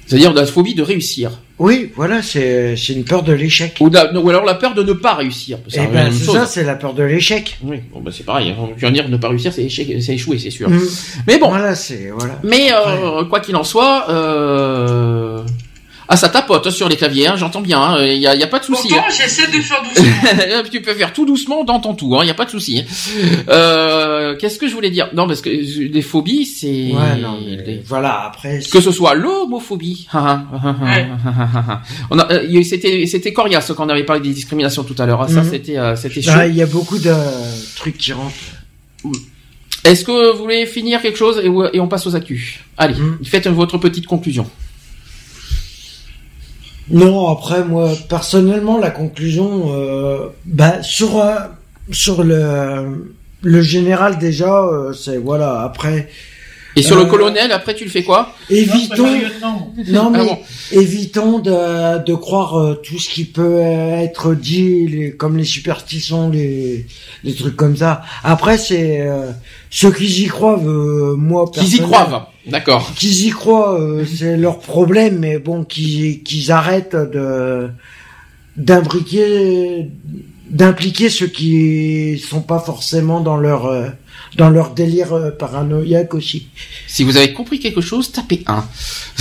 C'est-à-dire 0.05 0.33
de 0.33 0.39
la 0.41 0.45
phobie 0.45 0.75
de 0.75 0.81
réussir. 0.83 1.39
Oui, 1.59 1.91
voilà, 1.95 2.21
c'est 2.21 2.75
une 2.89 3.05
peur 3.05 3.23
de 3.23 3.31
l'échec. 3.31 3.77
Ou, 3.79 3.89
alors 4.29 4.43
la 4.43 4.53
peur 4.55 4.73
de 4.73 4.83
ne 4.83 4.91
pas 4.93 5.13
réussir. 5.15 5.59
La 5.73 5.85
ben 5.87 6.11
c'est 6.11 6.25
ça, 6.25 6.45
c'est 6.45 6.63
la 6.65 6.75
peur 6.75 6.93
de 6.93 7.03
l'échec. 7.03 7.57
Oui, 7.63 7.77
bon, 7.93 8.01
bah, 8.01 8.11
c'est 8.13 8.25
pareil. 8.25 8.53
hein. 8.57 8.91
Dire, 8.91 9.07
ne 9.07 9.15
pas 9.17 9.29
réussir, 9.29 9.53
c'est 9.53 9.63
échec- 9.65 10.01
c'est 10.01 10.13
échouer, 10.13 10.39
c'est 10.39 10.49
sûr. 10.49 10.69
Mm. 10.69 10.79
Mais 11.25 11.39
bon. 11.39 11.47
Voilà, 11.49 11.73
c'est 11.73 12.09
voilà. 12.13 12.37
Mais 12.43 12.69
euh, 12.73 13.23
quoi 13.25 13.39
qu'il 13.39 13.55
en 13.55 13.63
soit, 13.63 14.09
euh... 14.09 15.39
ah 16.09 16.15
ça 16.17 16.29
tapote 16.29 16.69
sur 16.69 16.87
les 16.89 16.95
claviers, 16.95 17.27
hein, 17.27 17.35
j'entends 17.37 17.61
bien. 17.61 18.01
Il 18.05 18.17
y, 18.17 18.27
a, 18.27 18.35
y 18.35 18.43
a 18.43 18.47
pas 18.47 18.59
de 18.59 18.63
souci. 18.65 18.87
Pourtant, 18.87 19.03
hein. 19.07 19.11
j'essaie 19.15 19.47
de 19.47 19.61
faire 19.61 19.81
doucement. 19.83 20.69
tu 20.71 20.81
peux 20.81 20.93
faire 20.93 21.11
tout 21.13 21.25
doucement 21.25 21.63
dans 21.63 21.79
ton 21.79 21.93
tout, 21.95 22.09
il 22.13 22.17
hein, 22.21 22.23
y 22.25 22.29
a 22.29 22.33
pas 22.33 22.45
de 22.45 22.49
souci. 22.51 22.83
Euh, 23.49 24.35
Qu'est-ce 24.37 24.57
que 24.57 24.67
je 24.67 24.73
voulais 24.73 24.89
dire? 24.89 25.09
Non, 25.13 25.27
parce 25.27 25.41
que 25.41 25.49
euh, 25.49 25.89
des 25.89 26.01
phobies, 26.01 26.45
c'est 26.45 26.67
Ouais, 26.93 27.17
non, 27.21 27.39
mais 27.45 27.81
voilà, 27.85 28.23
après. 28.27 28.59
que 28.71 28.81
ce 28.81 28.91
soit 28.91 29.15
l'homophobie. 29.15 30.07
Ouais. 30.13 31.07
Euh, 32.11 32.63
c'était 32.63 33.05
c'était 33.05 33.33
coriace 33.33 33.71
quand 33.75 33.85
on 33.85 33.89
avait 33.89 34.03
parlé 34.03 34.21
des 34.21 34.33
discriminations 34.33 34.83
tout 34.83 34.95
à 34.97 35.05
l'heure. 35.05 35.21
hein. 35.21 35.27
Ça 35.27 35.41
Mhm. 35.43 35.49
c'était 35.49 35.77
euh, 35.77 35.95
c'était 35.95 36.21
chaud. 36.21 36.31
Ah, 36.33 36.47
Il 36.47 36.55
y 36.55 36.61
a 36.61 36.65
beaucoup 36.65 36.97
de 36.99 37.13
trucs 37.75 37.97
qui 37.97 38.13
rentrent. 38.13 38.33
Est-ce 39.83 40.03
que 40.03 40.31
vous 40.33 40.37
voulez 40.39 40.65
finir 40.65 41.01
quelque 41.01 41.17
chose 41.17 41.39
et, 41.43 41.47
et 41.75 41.79
on 41.79 41.87
passe 41.87 42.07
aux 42.07 42.15
actus? 42.15 42.59
Allez, 42.77 42.95
Mhm. 42.95 43.19
faites 43.23 43.47
votre 43.47 43.77
petite 43.77 44.05
conclusion. 44.07 44.49
Non, 46.89 47.27
après 47.29 47.63
moi 47.65 47.91
personnellement 48.07 48.77
la 48.77 48.91
conclusion, 48.91 49.73
euh, 49.73 50.27
bah 50.45 50.81
sur 50.83 51.19
euh, 51.19 51.35
sur 51.91 52.23
le 52.23 53.11
le 53.41 53.61
général 53.61 54.17
déjà, 54.17 54.63
euh, 54.63 54.93
c'est 54.93 55.17
voilà. 55.17 55.61
Après, 55.61 56.07
Et 56.77 56.81
sur 56.81 56.95
le 56.95 57.03
Euh, 57.03 57.05
colonel, 57.05 57.51
après 57.51 57.73
tu 57.75 57.83
le 57.83 57.89
fais 57.89 58.03
quoi? 58.03 58.33
Évitons. 58.49 59.05
Non. 59.41 59.73
Non 59.89 60.09
mais 60.11 60.19
Ah 60.21 60.25
bon. 60.25 60.37
évitons 60.71 61.39
de, 61.39 62.03
de 62.05 62.15
croire 62.15 62.57
euh, 62.59 62.75
tout 62.83 62.99
ce 62.99 63.09
qui 63.09 63.25
peut 63.25 63.59
être 63.61 64.33
dit, 64.33 64.87
les, 64.87 65.11
comme 65.11 65.37
les 65.37 65.43
superstitions, 65.43 66.29
les, 66.29 66.85
les 67.23 67.33
trucs 67.35 67.55
comme 67.57 67.75
ça. 67.75 68.01
Après 68.23 68.57
c'est 68.57 69.01
euh, 69.01 69.31
ceux 69.69 69.91
qui 69.91 70.05
y 70.23 70.27
croient, 70.27 70.59
euh, 70.63 71.15
moi 71.17 71.49
Qu'ils 71.51 71.75
y 71.75 71.79
croient, 71.79 72.29
d'accord. 72.47 72.93
qu'ils 72.95 73.25
y 73.25 73.29
croient, 73.29 73.79
euh, 73.79 74.05
c'est 74.05 74.37
leur 74.37 74.59
problème, 74.59 75.19
mais 75.19 75.39
bon, 75.39 75.63
qu'ils 75.63 76.23
qu'ils 76.23 76.51
arrêtent 76.51 76.95
de 76.95 77.69
d'imbriquer, 78.55 79.87
d'impliquer 80.49 81.09
ceux 81.09 81.27
qui 81.27 82.19
sont 82.27 82.41
pas 82.41 82.59
forcément 82.59 83.21
dans 83.21 83.37
leur 83.37 83.65
euh, 83.67 83.87
dans 84.35 84.49
leur 84.49 84.71
délire 84.73 85.13
euh, 85.13 85.31
paranoïaque 85.31 86.13
aussi. 86.13 86.47
Si 86.87 87.03
vous 87.03 87.17
avez 87.17 87.33
compris 87.33 87.59
quelque 87.59 87.81
chose, 87.81 88.11
tapez 88.11 88.43
1. 88.47 88.63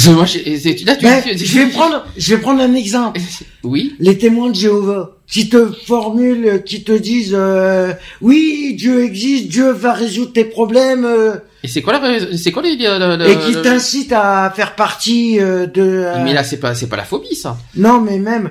Moi, 0.13 0.25
j'ai- 0.25 0.59
c'est- 0.59 0.85
là, 0.85 0.97
tu, 0.97 1.05
Ben, 1.05 1.23
je 1.37 1.59
vais 1.59 1.69
prendre, 1.69 2.05
je 2.17 2.35
vais 2.35 2.41
prendre 2.41 2.61
un 2.63 2.75
exemple. 2.75 3.21
Oui. 3.63 3.95
Les 3.99 4.17
témoins 4.17 4.51
de 4.51 4.55
Jéhovah, 4.55 5.17
qui 5.27 5.49
te 5.49 5.67
formulent, 5.87 6.63
qui 6.65 6.85
te 6.85 6.93
disent, 6.93 7.35
euh, 7.37 7.93
oui, 8.23 8.75
Dieu 8.79 9.03
existe, 9.05 9.49
Dieu 9.49 9.73
va 9.73 9.93
résoudre 9.93 10.33
tes 10.33 10.45
problèmes, 10.45 11.05
euh, 11.05 11.35
Et 11.67 11.69
c'est 11.69 11.83
quoi 11.83 11.93
la, 11.99 12.37
c'est 12.37 12.53
quoi 12.53 12.63
les, 12.63 12.77
le- 12.77 13.17
le- 13.17 13.29
et 13.29 13.39
qui 13.39 13.53
le- 13.53 13.63
t'incitent 13.63 14.13
à 14.13 14.53
faire 14.55 14.75
partie 14.77 15.41
euh, 15.41 15.67
de. 15.67 15.83
euh, 15.83 16.23
Mais 16.25 16.33
là, 16.33 16.45
c'est 16.45 16.59
pas, 16.61 16.75
c'est 16.75 16.87
pas 16.89 16.97
la 16.97 17.05
phobie, 17.05 17.35
ça. 17.35 17.59
Non, 17.77 18.01
mais 18.01 18.19
même, 18.19 18.51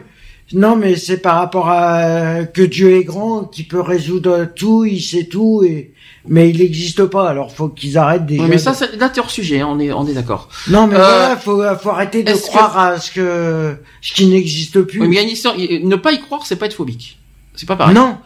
non, 0.54 0.76
mais 0.76 0.96
c'est 0.98 1.18
par 1.18 1.38
rapport 1.38 1.70
à 1.70 2.00
euh, 2.00 2.44
que 2.46 2.62
Dieu 2.62 2.96
est 2.98 3.04
grand, 3.06 3.46
qui 3.46 3.64
peut 3.64 3.80
résoudre 3.80 4.48
tout, 4.54 4.84
il 4.86 5.02
sait 5.02 5.24
tout, 5.26 5.64
et 5.66 5.94
mais 6.28 6.50
il 6.50 6.58
n'existe 6.58 7.06
pas. 7.06 7.30
Alors 7.30 7.52
faut 7.54 7.70
qu'ils 7.70 7.98
arrêtent 7.98 8.26
déjà. 8.26 8.44
Mais 8.48 8.56
de- 8.58 8.62
ça, 8.62 8.74
c'est- 8.74 8.96
là, 8.98 9.10
t'es 9.10 9.20
hors 9.22 9.30
sujet, 9.32 9.62
hein, 9.62 9.68
on 9.72 9.80
est, 9.80 9.92
on 9.94 10.06
est 10.08 10.14
d'accord. 10.14 10.50
Non, 10.68 10.88
mais 10.88 10.96
Euh, 10.96 10.98
voilà, 10.98 11.38
faut 11.38 11.62
faut 11.82 11.90
arrêter 11.92 12.24
de 12.24 12.30
est-ce 12.32 12.48
croire 12.48 12.78
à 12.78 13.00
ce 13.00 13.12
que 13.12 13.76
ce 14.02 14.14
qui 14.14 14.26
n'existe 14.28 14.82
plus. 14.82 15.00
Oui, 15.02 15.08
mais 15.08 15.16
il 15.16 15.18
y 15.18 15.22
a 15.22 15.24
une 15.24 15.30
histoire, 15.30 15.56
il- 15.58 15.88
ne 15.88 15.96
pas 15.96 16.12
y 16.12 16.20
croire, 16.20 16.46
c'est 16.46 16.58
pas 16.58 16.66
être 16.66 16.74
phobique. 16.76 17.18
C'est 17.56 17.68
pas 17.68 17.76
pareil. 17.78 17.96
Non, 17.96 18.18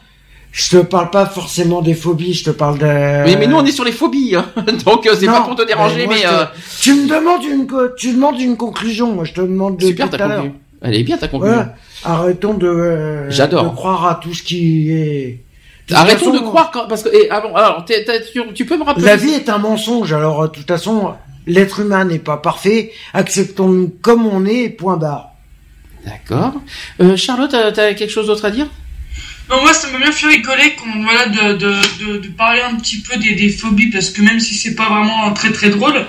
je 0.52 0.70
te 0.70 0.78
parle 0.78 1.10
pas 1.12 1.26
forcément 1.26 1.82
des 1.82 1.94
phobies, 1.94 2.34
je 2.34 2.44
te 2.46 2.50
parle 2.50 2.78
de. 2.80 2.86
Mais, 2.86 3.36
mais 3.38 3.48
nous, 3.48 3.58
on 3.58 3.66
est 3.66 3.72
sur 3.72 3.84
les 3.86 3.92
phobies, 3.92 4.36
hein. 4.36 4.46
donc 4.86 5.06
euh, 5.06 5.16
c'est 5.20 5.26
pas 5.28 5.42
pour 5.42 5.56
te 5.56 5.66
déranger, 5.66 6.08
mais 6.08 6.22
te- 6.22 6.28
euh, 6.28 6.46
Tu 6.82 6.94
me 6.94 7.08
demandes 7.08 7.44
une 7.44 7.68
tu 7.98 8.14
demandes 8.14 8.40
une 8.40 8.58
conclusion, 8.58 9.14
moi 9.14 9.26
je 9.26 9.34
te 9.34 9.42
demande 9.42 9.78
de 9.78 9.86
super 9.86 10.10
tout 10.10 10.18
ta 10.18 10.26
à 10.26 10.28
l'heure. 10.28 10.38
conclusion. 10.42 10.60
Elle 10.82 10.96
est 10.96 11.04
bien 11.04 11.18
ta 11.18 11.28
conclusion. 11.28 11.56
Voilà. 11.56 11.76
Arrêtons 12.06 12.54
de, 12.54 12.68
euh, 12.68 13.30
J'adore. 13.30 13.64
de 13.72 13.76
croire 13.76 14.08
à 14.08 14.16
tout 14.16 14.34
ce 14.34 14.42
qui 14.44 14.92
est. 14.92 15.44
Arrêtons 15.92 16.20
façon, 16.26 16.34
de 16.34 16.40
croire 16.40 16.72
quand, 16.72 16.88
parce 16.88 17.04
que, 17.04 17.10
et, 17.10 17.28
ah 17.32 17.42
bon, 17.42 17.54
alors, 17.56 17.84
t'as- 17.86 18.20
tu, 18.32 18.42
tu 18.54 18.66
peux 18.66 18.78
me 18.78 18.84
rappeler. 18.84 19.04
La 19.06 19.16
vie 19.16 19.32
est 19.32 19.50
un 19.50 19.58
mensonge, 19.58 20.14
alors 20.14 20.44
de 20.44 20.48
toute 20.48 20.68
façon, 20.68 21.14
l'être 21.48 21.80
humain 21.80 22.06
n'est 22.06 22.20
pas 22.20 22.38
parfait, 22.38 22.92
acceptons-nous 23.14 23.92
comme 24.02 24.26
on 24.28 24.46
est, 24.46 24.70
point 24.70 24.98
barre. 24.98 25.32
D'accord. 26.06 26.54
Euh, 27.02 27.18
Charlotte, 27.18 27.52
t'as 27.52 27.72
t'as 27.72 27.94
quelque 27.94 28.12
chose 28.12 28.28
d'autre 28.28 28.46
à 28.46 28.52
dire? 28.52 28.68
Non, 29.50 29.62
moi, 29.62 29.74
ça 29.74 29.90
m'a 29.90 29.98
bien 29.98 30.12
fait 30.12 30.28
rigoler 30.28 30.76
qu'on, 30.76 31.04
voilà, 31.04 31.26
de, 31.28 31.54
de, 31.54 31.76
de, 32.06 32.18
de 32.20 32.28
parler 32.28 32.62
un 32.62 32.76
petit 32.76 33.02
peu 33.02 33.18
des, 33.18 33.34
des 33.34 33.50
phobies, 33.50 33.88
parce 33.88 34.12
que 34.12 34.22
même 34.22 34.40
si 34.40 34.54
c'est 34.56 34.76
pas 34.76 34.90
vraiment 34.90 35.34
très 35.34 35.52
très 35.52 35.70
drôle, 35.70 36.06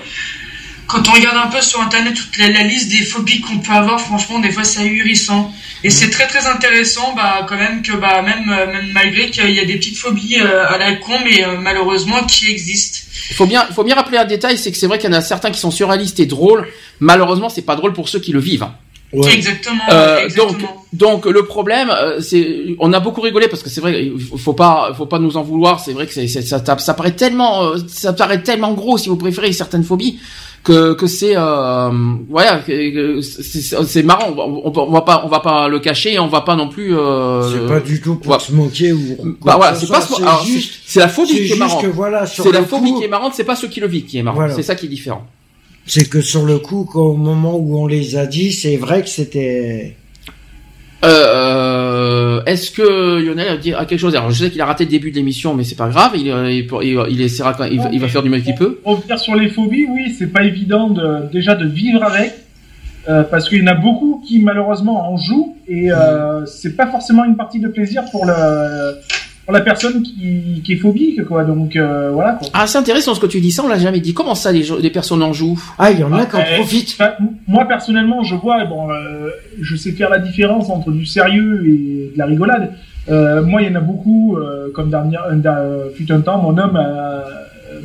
quand 0.85 1.07
on 1.07 1.11
regarde 1.13 1.37
un 1.37 1.47
peu 1.47 1.61
sur 1.61 1.81
internet 1.81 2.13
toute 2.13 2.37
la, 2.37 2.49
la 2.49 2.63
liste 2.63 2.89
des 2.91 3.03
phobies 3.03 3.39
qu'on 3.41 3.59
peut 3.59 3.71
avoir, 3.71 3.99
franchement, 3.99 4.39
des 4.39 4.51
fois 4.51 4.63
c'est 4.63 4.81
ahurissant. 4.81 5.51
Et 5.83 5.89
c'est 5.89 6.11
très 6.11 6.27
très 6.27 6.45
intéressant, 6.45 7.13
bah, 7.15 7.45
quand 7.49 7.57
même, 7.57 7.81
que, 7.81 7.93
bah, 7.93 8.21
même, 8.21 8.47
euh, 8.51 8.67
même 8.67 8.91
malgré 8.93 9.31
qu'il 9.31 9.49
y 9.49 9.59
a 9.59 9.65
des 9.65 9.77
petites 9.77 9.97
phobies 9.97 10.37
euh, 10.39 10.67
à 10.67 10.77
la 10.77 10.95
con, 10.97 11.13
mais 11.25 11.43
euh, 11.43 11.57
malheureusement 11.59 12.23
qui 12.25 12.51
existent. 12.51 12.99
Il 13.31 13.35
faut 13.35 13.47
bien, 13.47 13.65
faut 13.73 13.83
bien 13.83 13.95
rappeler 13.95 14.17
un 14.19 14.25
détail, 14.25 14.57
c'est 14.59 14.71
que 14.71 14.77
c'est 14.77 14.85
vrai 14.85 14.99
qu'il 14.99 15.09
y 15.09 15.13
en 15.13 15.17
a 15.17 15.21
certains 15.21 15.49
qui 15.49 15.59
sont 15.59 15.71
surréalistes 15.71 16.19
et 16.19 16.27
drôles. 16.27 16.67
Malheureusement, 16.99 17.49
c'est 17.49 17.63
pas 17.63 17.75
drôle 17.75 17.93
pour 17.93 18.09
ceux 18.09 18.19
qui 18.19 18.31
le 18.33 18.39
vivent. 18.39 18.67
Exactement, 19.13 19.81
Euh, 19.91 20.23
exactement. 20.23 20.57
donc, 20.93 21.23
donc 21.23 21.25
le 21.25 21.43
problème, 21.43 21.89
euh, 21.89 22.19
c'est, 22.21 22.75
on 22.79 22.93
a 22.93 22.99
beaucoup 22.99 23.21
rigolé 23.21 23.47
parce 23.47 23.61
que 23.63 23.69
c'est 23.69 23.81
vrai, 23.81 24.05
il 24.05 24.19
faut- 24.21 24.37
faut 24.37 24.53
pas, 24.53 24.91
faut 24.95 25.05
pas 25.05 25.19
nous 25.19 25.35
en 25.37 25.43
vouloir. 25.43 25.79
C'est 25.79 25.93
vrai 25.93 26.07
que 26.07 26.13
c'est, 26.13 26.27
c'est- 26.27 26.41
ça, 26.41 26.59
tape- 26.59 26.79
ça 26.79 26.93
paraît 26.93 27.11
tellement, 27.15 27.63
euh, 27.63 27.75
ça 27.87 28.13
paraît 28.13 28.41
tellement 28.41 28.73
gros 28.73 28.97
si 28.97 29.09
vous 29.09 29.17
préférez 29.17 29.51
certaines 29.51 29.83
phobies 29.83 30.19
que 30.63 30.93
que 30.93 31.07
c'est, 31.07 31.33
euh, 31.35 31.89
voilà, 32.29 32.59
que- 32.59 33.15
que 33.17 33.21
c'est, 33.21 34.03
marrant. 34.03 34.31
On, 34.37 34.61
on, 34.71 34.79
on 34.79 34.91
va 34.91 35.01
pas, 35.01 35.23
on 35.25 35.27
va 35.27 35.39
pas 35.39 35.67
le 35.67 35.79
cacher, 35.79 36.19
on 36.19 36.27
va 36.27 36.41
pas 36.41 36.55
non 36.55 36.69
plus. 36.69 36.95
Euh, 36.95 37.41
c'est 37.51 37.67
pas 37.73 37.79
du 37.79 37.99
tout 37.99 38.15
pour 38.15 38.33
ouais. 38.33 38.39
se 38.39 38.51
moquer 38.53 38.93
ou. 38.93 39.17
quoi 39.41 39.53
Bah 39.53 39.57
voilà, 39.57 39.75
ce 39.75 39.87
c'est 39.87 39.91
pas, 39.91 40.01
ce- 40.01 40.13
c'est, 40.13 40.45
juste. 40.51 40.73
c'est 40.85 40.99
la 40.99 41.07
phobie 41.09 41.31
C'est 41.31 41.43
qui 41.45 41.53
est 41.53 41.55
marrante. 41.57 41.85
voilà, 41.87 42.25
C'est 42.27 42.51
la 42.51 42.63
phobie 42.63 42.93
qui 42.93 43.03
est 43.03 43.07
marrante, 43.09 43.33
c'est 43.35 43.43
pas 43.43 43.55
ceux 43.55 43.67
qui 43.67 43.79
le 43.79 43.87
vivent 43.87 44.05
qui 44.05 44.19
est 44.19 44.23
marrant. 44.23 44.37
Voilà. 44.37 44.53
C'est 44.53 44.63
ça 44.63 44.75
qui 44.75 44.85
est 44.85 44.89
différent. 44.89 45.25
C'est 45.93 46.07
que 46.07 46.21
sur 46.21 46.45
le 46.45 46.57
coup, 46.57 46.85
qu'au 46.85 47.15
moment 47.15 47.57
où 47.57 47.77
on 47.77 47.85
les 47.85 48.15
a 48.15 48.25
dit, 48.25 48.53
c'est 48.53 48.77
vrai 48.77 49.01
que 49.01 49.09
c'était. 49.09 49.97
Euh, 51.03 52.41
est-ce 52.45 52.71
que 52.71 53.19
Lionel 53.21 53.47
a, 53.49 53.57
dit, 53.57 53.73
a 53.73 53.83
quelque 53.85 53.99
chose? 53.99 54.15
Alors, 54.15 54.31
je 54.31 54.41
sais 54.45 54.51
qu'il 54.51 54.61
a 54.61 54.65
raté 54.65 54.85
le 54.85 54.89
début 54.89 55.11
de 55.11 55.17
l'émission, 55.17 55.53
mais 55.53 55.65
c'est 55.65 55.75
pas 55.75 55.89
grave. 55.89 56.11
Il, 56.15 56.29
euh, 56.31 56.49
il, 56.49 56.65
il, 56.83 56.97
il 57.09 57.21
essaiera 57.21 57.57
il, 57.69 57.79
va- 57.81 57.89
il 57.91 57.99
va 57.99 58.07
faire 58.07 58.23
du 58.23 58.29
mieux 58.29 58.39
qu'il 58.39 58.55
peut. 58.55 58.75
Pour 58.83 58.97
revenir 58.97 59.19
sur 59.19 59.35
les 59.35 59.49
phobies, 59.49 59.85
oui, 59.89 60.15
c'est 60.17 60.31
pas 60.31 60.43
évident 60.43 60.89
de, 60.89 61.29
déjà 61.29 61.55
de 61.55 61.65
vivre 61.67 62.01
avec, 62.03 62.31
euh, 63.09 63.23
parce 63.23 63.49
qu'il 63.49 63.59
y 63.59 63.63
en 63.63 63.67
a 63.67 63.73
beaucoup 63.73 64.23
qui 64.25 64.39
malheureusement 64.39 65.11
en 65.11 65.17
jouent 65.17 65.57
et 65.67 65.91
euh, 65.91 66.45
c'est 66.45 66.77
pas 66.77 66.87
forcément 66.87 67.25
une 67.25 67.35
partie 67.35 67.59
de 67.59 67.67
plaisir 67.67 68.03
pour 68.11 68.25
le 68.25 68.33
pour 69.45 69.53
la 69.53 69.61
personne 69.61 70.03
qui, 70.03 70.61
qui 70.63 70.73
est 70.73 70.77
phobique, 70.77 71.23
quoi. 71.25 71.43
Donc 71.43 71.75
euh, 71.75 72.11
voilà. 72.13 72.33
Quoi. 72.33 72.47
Ah, 72.53 72.67
c'est 72.67 72.77
intéressant 72.77 73.15
ce 73.15 73.19
que 73.19 73.25
tu 73.25 73.41
dis. 73.41 73.51
Ça, 73.51 73.63
on 73.63 73.67
l'a 73.67 73.79
jamais 73.79 73.99
dit. 73.99 74.13
Comment 74.13 74.35
ça, 74.35 74.51
les, 74.51 74.89
personnes 74.89 75.23
en 75.23 75.33
jouent? 75.33 75.59
Ah, 75.77 75.91
il 75.91 75.99
y 75.99 76.03
en 76.03 76.13
a 76.13 76.25
qui 76.25 76.35
en 76.35 76.39
Euh, 76.39 76.55
profitent. 76.57 76.97
moi 77.47 77.65
personnellement, 77.67 78.23
je 78.23 78.35
vois, 78.35 78.63
bon, 78.65 78.91
euh, 78.91 79.29
je 79.59 79.75
sais 79.75 79.91
faire 79.91 80.09
la 80.09 80.19
différence 80.19 80.69
entre 80.69 80.91
du 80.91 81.05
sérieux 81.05 81.63
et 81.67 82.11
de 82.13 82.17
la 82.17 82.25
rigolade. 82.25 82.71
Euh, 83.09 83.41
moi, 83.41 83.61
il 83.63 83.67
y 83.67 83.71
en 83.71 83.75
a 83.75 83.81
beaucoup, 83.81 84.37
euh, 84.37 84.71
comme 84.73 84.89
dernier, 84.91 85.17
un, 85.29 85.35
d'un- 85.37 85.89
fut 85.95 86.11
un 86.11 86.21
temps, 86.21 86.39
mon 86.41 86.55
homme 86.57 86.77
euh, 86.79 87.21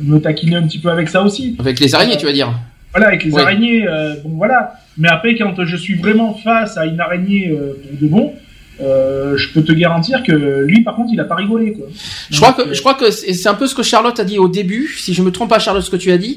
me 0.03 0.19
taquinait 0.19 0.57
un 0.57 0.63
petit 0.63 0.77
peu 0.79 0.89
avec 0.89 1.09
ça 1.09 1.23
aussi. 1.23 1.55
Avec 1.59 1.79
les 1.79 1.95
araignées, 1.95 2.17
tu 2.17 2.25
vas 2.27 2.33
dire? 2.33 2.51
Voilà, 2.91 3.07
avec 3.07 3.23
les 3.23 3.31
Ouais. 3.31 3.41
araignées, 3.41 3.87
euh, 3.87 4.13
bon 4.23 4.29
voilà. 4.37 4.73
Mais 4.97 5.09
après, 5.09 5.35
quand 5.35 5.53
je 5.65 5.75
suis 5.75 5.95
vraiment 5.95 6.33
face 6.35 6.77
à 6.77 6.85
une 6.85 6.99
araignée 6.99 7.49
euh, 7.49 7.73
de 7.99 8.07
bon, 8.07 8.33
euh, 8.81 9.35
je 9.37 9.49
peux 9.53 9.63
te 9.63 9.71
garantir 9.71 10.21
que 10.23 10.31
lui, 10.31 10.81
par 10.83 10.95
contre, 10.95 11.09
il 11.13 11.19
a 11.19 11.23
pas 11.23 11.35
rigolé, 11.35 11.73
quoi. 11.73 11.87
Je 12.29 12.37
crois 12.39 12.53
que, 12.53 12.61
euh, 12.61 12.73
je 12.73 12.79
crois 12.79 12.93
que 12.93 13.11
c'est 13.11 13.33
c'est 13.33 13.49
un 13.49 13.53
peu 13.55 13.67
ce 13.67 13.75
que 13.75 13.83
Charlotte 13.83 14.19
a 14.19 14.23
dit 14.23 14.37
au 14.39 14.47
début. 14.47 14.95
Si 14.99 15.13
je 15.13 15.21
me 15.21 15.31
trompe 15.31 15.49
pas, 15.49 15.59
Charlotte, 15.59 15.83
ce 15.83 15.89
que 15.89 15.95
tu 15.97 16.11
as 16.11 16.17
dit, 16.17 16.35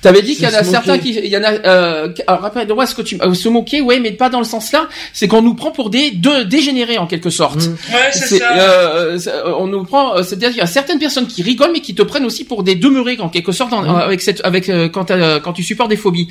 T'avais 0.00 0.22
dit 0.22 0.34
qu'il 0.36 0.44
y 0.44 0.46
en 0.46 0.54
a 0.54 0.62
certains 0.62 0.92
moquer. 0.96 1.10
qui, 1.12 1.18
il 1.18 1.26
y 1.26 1.36
en 1.36 1.42
a, 1.42 1.50
euh, 1.50 2.08
alors 2.28 2.42
rappelle-moi 2.42 2.86
ce 2.86 2.94
que 2.94 3.02
tu, 3.02 3.18
euh, 3.20 3.34
se 3.34 3.48
moquer, 3.48 3.80
ouais, 3.80 3.98
mais 3.98 4.12
pas 4.12 4.28
dans 4.28 4.38
le 4.38 4.44
sens 4.44 4.70
là. 4.70 4.88
C'est 5.12 5.26
qu'on 5.26 5.42
nous 5.42 5.54
prend 5.54 5.72
pour 5.72 5.90
des 5.90 6.12
deux 6.12 6.44
dégénérés 6.44 6.98
en 6.98 7.08
quelque 7.08 7.30
sorte. 7.30 7.66
Mm. 7.66 7.70
Ouais, 7.92 8.10
c'est 8.12 8.38
ça. 8.38 8.56
euh, 8.58 9.18
euh, 9.26 9.52
on 9.58 9.66
nous 9.66 9.82
prend, 9.82 10.14
euh, 10.16 10.22
c'est-à-dire 10.22 10.50
qu'il 10.50 10.58
y 10.58 10.60
a 10.60 10.66
certaines 10.66 11.00
personnes 11.00 11.26
qui 11.26 11.42
rigolent, 11.42 11.72
mais 11.72 11.80
qui 11.80 11.96
te 11.96 12.02
prennent 12.02 12.24
aussi 12.26 12.44
pour 12.44 12.62
des 12.62 12.76
demeurés 12.76 13.16
en 13.18 13.28
quelque 13.28 13.50
sorte 13.50 13.72
en- 13.72 13.82
avec 13.96 14.20
cette, 14.20 14.40
avec 14.44 14.68
euh, 14.68 14.88
quand 14.88 15.10
quand 15.42 15.52
tu 15.52 15.64
supportes 15.64 15.90
des 15.90 15.96
phobies. 15.96 16.28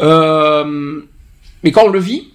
Euh, 0.00 1.00
mais 1.62 1.72
quand 1.72 1.84
on 1.84 1.88
le 1.88 2.00
vit, 2.00 2.28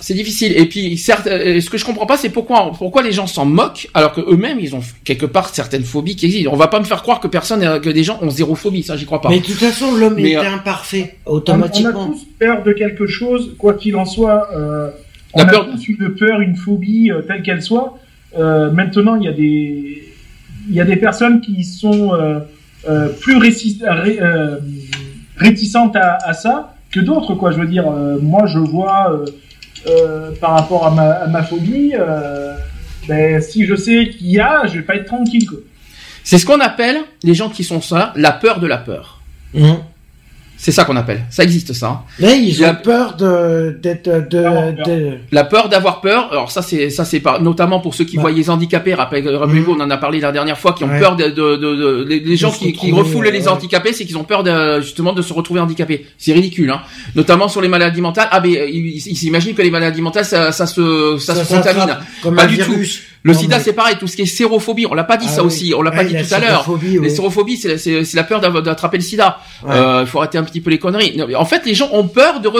c'est 0.00 0.14
difficile. 0.14 0.52
Et 0.56 0.66
puis, 0.66 0.98
certes, 0.98 1.26
euh, 1.26 1.60
ce 1.60 1.70
que 1.70 1.78
je 1.78 1.84
comprends 1.84 2.06
pas, 2.06 2.16
c'est 2.16 2.28
pourquoi, 2.28 2.72
pourquoi 2.76 3.02
les 3.02 3.12
gens 3.12 3.26
s'en 3.26 3.44
moquent, 3.46 3.88
alors 3.94 4.12
que 4.12 4.20
eux-mêmes, 4.20 4.58
ils 4.60 4.74
ont 4.74 4.80
quelque 5.04 5.26
part 5.26 5.48
certaines 5.54 5.84
phobies 5.84 6.16
qui 6.16 6.26
existent. 6.26 6.50
On 6.52 6.56
va 6.56 6.68
pas 6.68 6.80
me 6.80 6.84
faire 6.84 7.02
croire 7.02 7.20
que 7.20 7.28
personne, 7.28 7.80
que 7.80 7.88
des 7.90 8.02
gens 8.04 8.18
ont 8.22 8.30
zéro 8.30 8.54
phobie, 8.54 8.82
ça, 8.82 8.96
j'y 8.96 9.06
crois 9.06 9.20
pas. 9.20 9.28
Mais 9.30 9.40
de 9.40 9.44
toute 9.44 9.54
façon, 9.54 9.94
l'homme 9.94 10.18
est 10.18 10.36
euh, 10.36 10.42
imparfait, 10.52 11.16
On, 11.26 11.30
on 11.30 11.34
a 11.34 11.36
automatiquement. 11.36 12.06
tous 12.08 12.26
peur 12.38 12.62
de 12.62 12.72
quelque 12.72 13.06
chose, 13.06 13.54
quoi 13.58 13.74
qu'il 13.74 13.96
en 13.96 14.04
soit. 14.04 14.48
Euh, 14.54 14.90
on 15.32 15.38
La 15.40 15.44
a 15.48 15.50
peur- 15.50 15.66
tous 15.70 15.88
une 15.88 16.14
peur, 16.14 16.40
une 16.40 16.56
phobie, 16.56 17.10
euh, 17.10 17.22
telle 17.22 17.42
qu'elle 17.42 17.62
soit. 17.62 17.98
Euh, 18.38 18.70
maintenant, 18.70 19.16
il 19.16 19.24
y 19.24 19.28
a 19.28 19.32
des, 19.32 20.12
il 20.68 20.74
y 20.74 20.80
a 20.80 20.84
des 20.84 20.96
personnes 20.96 21.40
qui 21.40 21.62
sont 21.64 22.12
euh, 22.14 22.40
euh, 22.88 23.08
plus 23.08 23.36
réci- 23.38 23.78
ré- 23.82 24.18
euh, 24.20 24.58
réticentes 25.36 25.96
à, 25.96 26.18
à 26.24 26.34
ça 26.34 26.74
que 26.90 27.00
d'autres, 27.00 27.34
quoi. 27.34 27.50
Je 27.50 27.58
veux 27.58 27.66
dire, 27.66 27.88
euh, 27.90 28.18
moi, 28.20 28.46
je 28.46 28.58
vois 28.58 29.24
euh, 29.86 30.32
par 30.40 30.52
rapport 30.52 30.86
à 30.86 30.90
ma, 30.90 31.10
à 31.10 31.26
ma 31.26 31.42
phobie, 31.42 31.92
euh, 31.94 32.54
ben, 33.08 33.40
si 33.40 33.66
je 33.66 33.74
sais 33.74 34.08
qu'il 34.08 34.30
y 34.30 34.40
a, 34.40 34.66
je 34.66 34.74
vais 34.74 34.82
pas 34.82 34.96
être 34.96 35.06
tranquille, 35.06 35.46
quoi. 35.46 35.58
C'est 36.22 36.38
ce 36.38 36.46
qu'on 36.46 36.60
appelle, 36.60 36.98
les 37.22 37.34
gens 37.34 37.50
qui 37.50 37.64
sont 37.64 37.82
ça, 37.82 38.12
la 38.16 38.32
peur 38.32 38.58
de 38.58 38.66
la 38.66 38.78
peur. 38.78 39.20
Hum. 39.54 39.78
C'est 40.56 40.72
ça 40.72 40.84
qu'on 40.84 40.96
appelle. 40.96 41.22
Ça 41.30 41.42
existe, 41.42 41.72
ça. 41.74 41.88
hein. 41.88 42.00
Là, 42.18 42.32
ils 42.32 42.48
Il 42.48 42.58
y 42.58 42.64
a- 42.64 42.70
ont 42.72 42.76
peur 42.82 43.16
de 43.16 43.78
d'être 43.82 44.08
de, 44.30 44.42
D'avoir 44.42 44.74
peur. 44.74 44.86
de- 44.86 45.12
La 45.32 45.44
peur 45.44 45.68
d'avoir 45.68 46.00
peur. 46.00 46.28
Alors 46.30 46.50
ça, 46.50 46.62
c'est 46.62 46.88
ça, 46.90 47.04
c'est 47.04 47.20
pas 47.20 47.38
notamment 47.38 47.80
pour 47.80 47.94
ceux 47.94 48.04
qui 48.04 48.16
Bah. 48.16 48.22
voient 48.22 48.30
les 48.32 48.48
handicapés. 48.48 48.94
Rappelez- 48.94 49.28
Rappelez-vous, 49.36 49.72
on 49.72 49.80
en 49.80 49.90
a 49.90 49.96
parlé 49.98 50.20
la 50.20 50.32
dernière 50.32 50.58
fois, 50.58 50.72
qui 50.72 50.84
ont 50.84 50.88
Ouais. 50.88 50.98
peur 51.00 51.16
de, 51.16 51.24
de, 51.24 51.56
de, 51.56 51.56
de- 51.76 52.06
les, 52.08 52.20
les 52.20 52.36
gens 52.36 52.50
qui, 52.50 52.72
qui 52.72 52.92
refoulent 52.92 53.26
les 53.26 53.42
ouais. 53.42 53.48
handicapés, 53.48 53.92
c'est 53.92 54.04
qu'ils 54.06 54.16
ont 54.16 54.24
peur 54.24 54.42
de, 54.42 54.80
justement 54.80 55.12
de 55.12 55.20
se 55.22 55.32
retrouver 55.32 55.60
handicapés. 55.60 56.06
C'est 56.18 56.32
ridicule, 56.32 56.70
hein. 56.70 56.80
Notamment 57.14 57.48
sur 57.48 57.60
les 57.60 57.68
maladies 57.68 58.00
mentales. 58.00 58.28
Ah, 58.30 58.40
mais 58.40 58.70
ils 58.72 58.96
ils 59.06 59.16
s'imaginent 59.16 59.54
que 59.54 59.62
les 59.62 59.70
maladies 59.70 60.00
mentales, 60.02 60.24
ça, 60.24 60.50
ça 60.52 60.66
se, 60.66 61.18
ça, 61.18 61.34
se 61.34 61.46
contamine. 61.52 61.96
comme 62.22 62.36
Pas 62.36 62.44
un 62.44 62.46
du 62.46 62.58
tout. 62.58 62.74
Le 63.26 63.32
Non, 63.32 63.38
sida, 63.38 63.56
mais- 63.56 63.64
c'est 63.64 63.72
pareil. 63.72 63.96
Tout 63.98 64.06
ce 64.06 64.16
qui 64.16 64.22
est 64.22 64.26
sérophobie, 64.26 64.84
on 64.86 64.92
l'a 64.92 65.02
pas 65.02 65.16
dit 65.16 65.24
Ah 65.30 65.32
ça 65.32 65.40
oui. 65.40 65.46
aussi. 65.46 65.74
On 65.74 65.80
l'a 65.80 65.90
pas 65.90 65.98
Ouais, 65.98 66.04
dit 66.04 66.12
la 66.12 66.24
tout 66.24 66.34
à 66.34 66.38
l'heure. 66.40 66.62
sérophobie, 66.64 66.98
Les 67.00 67.08
sérophobies, 67.08 67.56
c'est 67.56 68.12
la 68.14 68.22
peur 68.24 68.40
d'avoir- 68.42 68.62
d'attraper 68.62 68.98
le 68.98 69.02
sida. 69.02 69.38
Ouais. 69.62 69.70
Euh, 69.74 70.00
Il 70.02 70.06
faut 70.06 70.18
arrêter 70.18 70.36
un 70.36 70.44
petit 70.44 70.60
peu 70.60 70.68
les 70.70 70.78
conneries. 70.78 71.18
En 71.34 71.46
fait, 71.46 71.64
les 71.64 71.72
gens 71.74 71.88
ont 71.92 72.06
peur 72.06 72.40
de. 72.40 72.50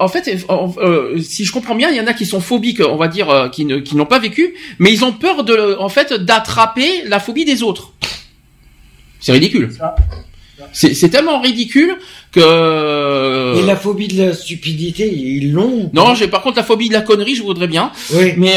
En 0.00 0.08
fait, 0.08 0.44
euh, 0.50 1.18
si 1.22 1.46
je 1.46 1.52
comprends 1.52 1.74
bien, 1.74 1.88
il 1.88 1.96
y 1.96 2.00
en 2.00 2.06
a 2.06 2.12
qui 2.12 2.26
sont 2.26 2.40
phobiques, 2.40 2.82
on 2.86 2.96
va 2.96 3.08
dire, 3.08 3.30
euh, 3.30 3.48
qui 3.48 3.64
n'ont 3.64 4.04
pas 4.06 4.18
vécu, 4.18 4.54
mais 4.78 4.92
ils 4.92 5.02
ont 5.02 5.12
peur 5.12 5.44
de, 5.44 5.76
en 5.80 5.88
fait, 5.88 6.12
d'attraper 6.12 7.04
la 7.06 7.18
phobie 7.18 7.46
des 7.46 7.62
autres. 7.62 7.92
C'est 9.18 9.32
ridicule. 9.32 9.72
Ça. 9.78 9.94
C'est 10.72 10.94
c'est 10.94 11.08
tellement 11.08 11.40
ridicule 11.40 11.96
que. 12.32 13.58
Et 13.58 13.62
la 13.66 13.76
phobie 13.76 14.08
de 14.08 14.26
la 14.26 14.32
stupidité, 14.34 15.12
ils 15.12 15.52
l'ont 15.52 15.90
Non, 15.92 16.14
j'ai 16.14 16.28
par 16.28 16.42
contre 16.42 16.56
la 16.56 16.62
phobie 16.64 16.88
de 16.88 16.94
la 16.94 17.00
connerie, 17.02 17.34
je 17.34 17.42
voudrais 17.42 17.66
bien, 17.68 17.92
Oui. 18.14 18.32
mais 18.36 18.56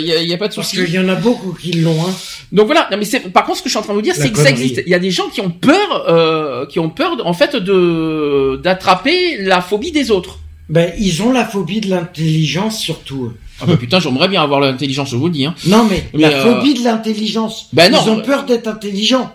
il 0.00 0.06
y, 0.06 0.12
a, 0.12 0.22
y 0.22 0.34
a 0.34 0.38
pas 0.38 0.48
de 0.48 0.54
Parce 0.54 0.68
souci. 0.68 0.84
qu'il 0.84 0.94
y 0.94 0.98
en 0.98 1.08
a 1.08 1.14
beaucoup 1.14 1.52
qui 1.52 1.72
l'ont, 1.72 2.00
hein. 2.02 2.14
Donc 2.52 2.66
voilà, 2.66 2.88
non, 2.90 2.96
mais 2.96 3.04
c'est 3.04 3.20
par 3.30 3.44
contre 3.44 3.58
ce 3.58 3.62
que 3.62 3.68
je 3.68 3.72
suis 3.72 3.78
en 3.78 3.82
train 3.82 3.92
de 3.92 3.98
vous 3.98 4.02
dire, 4.02 4.14
c'est 4.16 4.30
que 4.30 4.38
ça 4.38 4.48
existe. 4.50 4.82
Il 4.86 4.90
y 4.90 4.94
a 4.94 4.98
des 4.98 5.10
gens 5.10 5.28
qui 5.28 5.40
ont 5.40 5.50
peur, 5.50 6.06
euh, 6.08 6.64
qui 6.66 6.78
ont 6.78 6.88
peur 6.90 7.16
en 7.24 7.34
fait 7.34 7.54
de 7.56 8.58
d'attraper 8.62 9.36
la 9.42 9.60
phobie 9.60 9.92
des 9.92 10.10
autres. 10.10 10.38
Ben, 10.70 10.92
ils 10.98 11.22
ont 11.22 11.32
la 11.32 11.44
phobie 11.46 11.80
de 11.80 11.88
l'intelligence 11.90 12.78
surtout. 12.78 13.32
Ah 13.60 13.64
bah 13.66 13.76
putain, 13.76 13.98
j'aimerais 14.00 14.28
bien 14.28 14.42
avoir 14.42 14.60
l'intelligence, 14.60 15.10
je 15.10 15.16
vous 15.16 15.26
le 15.26 15.32
dis. 15.32 15.44
Hein. 15.44 15.54
Non, 15.66 15.84
mais, 15.90 16.04
Mais, 16.14 16.20
la 16.22 16.28
euh, 16.28 16.54
phobie 16.54 16.74
de 16.74 16.84
l'intelligence. 16.84 17.68
Ben 17.72 17.90
non. 17.90 17.98
Ils 18.04 18.10
ont 18.10 18.20
peur 18.20 18.44
d'être 18.44 18.68
intelligents. 18.68 19.32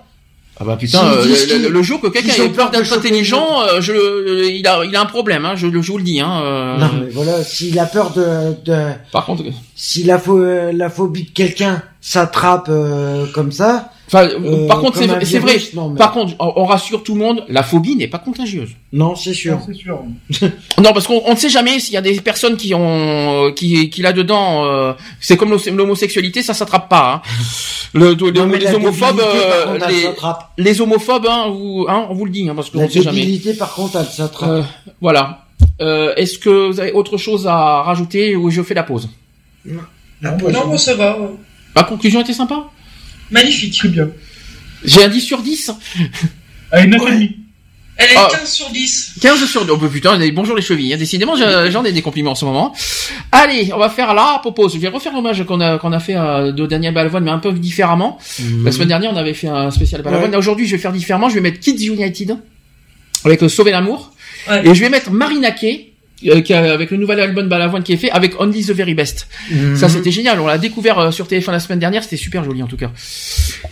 Ah 0.59 0.65
bah 0.65 0.77
putain, 0.79 1.03
euh, 1.05 1.23
le, 1.23 1.29
le- 1.29 1.35
qu'ils- 1.35 1.67
le 1.67 1.81
jour 1.81 1.99
que 1.99 2.07
quelqu'un 2.07 2.43
ait 2.43 2.49
peur 2.49 2.69
d'être 2.69 2.93
intelligent, 2.93 3.47
euh, 3.63 3.81
je, 3.81 3.91
le- 3.91 4.45
il 4.51 4.65
a, 4.67 4.85
il 4.85 4.95
a 4.95 5.01
un 5.01 5.05
problème, 5.07 5.45
hein, 5.45 5.53
je, 5.55 5.65
le- 5.65 5.81
je 5.81 5.91
vous 5.91 5.97
le 5.97 6.03
dis. 6.03 6.19
Hein, 6.21 6.41
euh. 6.43 6.77
Non, 6.77 6.89
mais 7.01 7.09
voilà, 7.11 7.43
s'il 7.43 7.77
a 7.79 7.85
peur 7.87 8.11
de, 8.11 8.53
de 8.63 8.91
Par 9.11 9.25
contre, 9.25 9.43
si 9.75 10.03
la, 10.03 10.17
pho- 10.19 10.71
la 10.71 10.89
phobie 10.91 11.23
de 11.23 11.29
quelqu'un 11.31 11.81
s'attrape 12.01 12.67
euh, 12.69 13.25
comme 13.33 13.51
ça. 13.51 13.89
Enfin, 14.13 14.27
euh, 14.27 14.67
par 14.67 14.79
contre, 14.79 14.97
c'est 14.97 15.07
vrai. 15.07 15.19
virus, 15.23 15.73
Non, 15.73 15.89
mais- 15.89 15.97
Par 15.97 16.11
contre, 16.11 16.33
on, 16.39 16.53
on 16.57 16.65
rassure 16.65 17.03
tout 17.03 17.13
le 17.13 17.19
monde, 17.19 17.43
la 17.49 17.63
phobie 17.63 17.95
n'est 17.95 18.07
pas 18.07 18.19
contagieuse. 18.19 18.69
non 18.91 19.15
c'est 19.15 19.33
sûr. 19.33 19.53
Non, 19.55 19.61
c'est 19.65 19.73
sûr. 19.73 19.99
Non, 20.83 20.93
parce 20.93 21.07
qu'on 21.07 21.21
on 21.25 21.31
ne 21.31 21.37
sait 21.37 21.49
jamais 21.49 21.79
s'il 21.79 21.93
y 21.93 21.97
a 21.97 22.01
des 22.01 22.19
personnes 22.21 22.57
qui 22.57 22.73
ont, 22.73 23.47
euh, 23.47 23.51
qui, 23.51 23.89
qui 23.89 24.01
là 24.01 24.13
dedans, 24.13 24.65
euh, 24.65 24.93
c'est 25.19 25.37
comme 25.37 25.49
l'hom- 25.51 25.75
l'homosexualité, 25.75 26.41
ça 26.43 26.53
s'attrape 26.53 26.89
pas. 26.89 27.13
Hein. 27.15 27.21
Le, 27.95 28.15
le- 28.15 28.31
Non, 28.31 28.47
mais 28.47 28.57
les 28.57 28.65
la 28.65 28.75
homophobes, 28.75 29.19
euh, 29.19 29.73
contre, 29.73 29.87
les, 30.57 30.63
les 30.63 30.81
homophobes, 30.81 31.27
hein, 31.29 31.45
vous, 31.49 31.85
hein, 31.87 32.07
on 32.09 32.15
vous 32.15 32.25
le 32.25 32.31
dit, 32.31 32.49
hein, 32.49 32.55
parce 32.55 32.71
qu'on 32.71 32.79
La 32.79 32.85
ne 32.85 32.89
sait 32.89 33.03
jamais. 33.03 33.19
débilité, 33.19 33.53
par 33.53 33.71
contre, 33.75 33.97
elle 33.97 34.07
s'attrape. 34.07 34.49
Euh, 34.49 34.61
voilà. 34.99 35.45
Euh, 35.79 36.15
Est-ce 36.15 36.39
que 36.39 36.69
vous 36.71 36.79
avez 36.79 36.91
autre 36.91 37.17
chose 37.17 37.45
à 37.45 37.83
rajouter 37.83 38.35
ou 38.35 38.49
je 38.49 38.63
fais 38.63 38.73
la 38.73 38.81
pause? 38.81 39.09
La 40.21 40.31
Non, 40.31 40.37
pause. 40.37 40.53
Non, 40.53 40.65
bon, 40.67 40.77
ça 40.77 40.95
va. 40.95 41.19
ouais. 41.19 41.27
Ma 41.75 41.83
conclusion 41.83 42.21
était 42.21 42.33
sympa? 42.33 42.65
Magnifique. 43.31 43.77
Très 43.77 43.89
bien. 43.89 44.09
J'ai 44.83 45.03
un 45.03 45.07
10 45.07 45.21
sur 45.21 45.41
10. 45.41 45.71
Allez, 46.71 46.87
9 46.87 47.01
Ouais. 47.01 47.09
et 47.09 47.13
demi. 47.13 47.35
Elle 47.95 48.09
est 48.11 48.15
Ah. 48.17 48.27
15 48.31 48.51
sur 48.51 48.69
10. 48.71 49.13
15 49.21 49.45
sur 49.45 49.65
2. 49.65 49.73
Oh, 49.73 49.77
bah, 49.77 49.87
putain, 49.91 50.19
bonjour 50.33 50.55
les 50.55 50.63
chevilles. 50.63 50.93
hein. 50.93 50.97
Décidément, 50.97 51.35
j'en 51.35 51.83
ai 51.83 51.91
des 51.91 52.01
compliments 52.01 52.31
en 52.31 52.35
ce 52.35 52.43
moment. 52.43 52.73
Allez, 53.31 53.71
on 53.73 53.77
va 53.77 53.89
faire 53.89 54.13
la 54.15 54.39
propose. 54.41 54.73
Je 54.73 54.79
vais 54.79 54.87
refaire 54.87 55.13
l'hommage 55.13 55.43
qu'on 55.45 55.61
a, 55.61 55.77
qu'on 55.77 55.91
a 55.91 55.99
fait 55.99 56.15
euh, 56.15 56.51
de 56.51 56.65
Daniel 56.65 56.93
Balavoine, 56.95 57.23
mais 57.23 57.31
un 57.31 57.37
peu 57.37 57.53
différemment. 57.53 58.17
Mhm. 58.39 58.65
La 58.65 58.71
semaine 58.71 58.87
dernière, 58.87 59.11
on 59.13 59.15
avait 59.15 59.35
fait 59.35 59.47
un 59.47 59.69
spécial 59.69 60.01
Balavoine. 60.01 60.31
Ouais. 60.31 60.37
Aujourd'hui, 60.37 60.65
je 60.65 60.71
vais 60.75 60.81
faire 60.81 60.91
différemment. 60.91 61.29
Je 61.29 61.35
vais 61.35 61.41
mettre 61.41 61.59
Kids 61.59 61.85
United 61.85 62.35
avec 63.25 63.43
euh, 63.43 63.47
Sauver 63.47 63.71
l'amour. 63.71 64.11
Ouais. 64.49 64.67
Et 64.67 64.73
je 64.73 64.79
vais 64.81 64.89
mettre 64.89 65.11
Marina 65.11 65.51
Kay, 65.51 65.91
euh, 65.91 65.92
qui 66.43 66.53
a- 66.53 66.73
avec 66.73 66.91
le 66.91 66.97
nouvel 66.97 67.19
album 67.19 67.47
Balavoine 67.49 67.83
qui 67.83 67.93
est 67.93 67.97
fait, 67.97 68.11
avec 68.11 68.39
Only 68.39 68.65
the 68.65 68.71
Very 68.71 68.93
Best. 68.93 69.27
Mhm. 69.51 69.75
Ça, 69.75 69.89
c'était 69.89 70.11
génial. 70.11 70.39
On 70.39 70.47
l'a 70.47 70.57
découvert 70.57 70.97
euh, 70.99 71.11
sur 71.11 71.27
TF1 71.27 71.51
la 71.51 71.59
semaine 71.59 71.79
dernière. 71.79 72.03
C'était 72.03 72.17
super 72.17 72.43
joli, 72.43 72.61
en 72.63 72.67
tout 72.67 72.77
cas. 72.77 72.91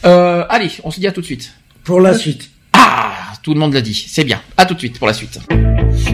Euh, 0.06 0.44
allez, 0.50 0.70
on 0.84 0.92
se 0.92 1.00
dit 1.00 1.08
à 1.08 1.12
tout 1.12 1.22
de 1.22 1.26
suite. 1.26 1.52
Pour 1.84 2.00
la 2.02 2.14
suite. 2.18 2.50
Ah, 2.74 3.14
tout 3.44 3.54
le 3.54 3.60
monde 3.60 3.74
l'a 3.74 3.82
dit. 3.82 4.06
C'est 4.08 4.24
bien. 4.24 4.42
À 4.58 4.66
tout 4.66 4.74
de 4.74 4.80
suite 4.80 4.98
pour 4.98 5.08
la 5.08 5.14
suite. 5.14 5.40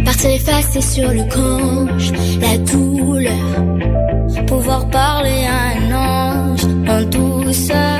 Partir 0.06 0.30
effacer 0.32 0.82
sur 0.82 1.12
le 1.12 1.24
canche, 1.30 2.12
la 2.42 2.58
douleur. 2.58 4.46
Pouvoir 4.48 4.90
parler 4.90 5.46
à 5.46 5.78
un 5.78 6.54
ange 6.54 6.62
en 6.88 7.02
douceur. 7.04 8.00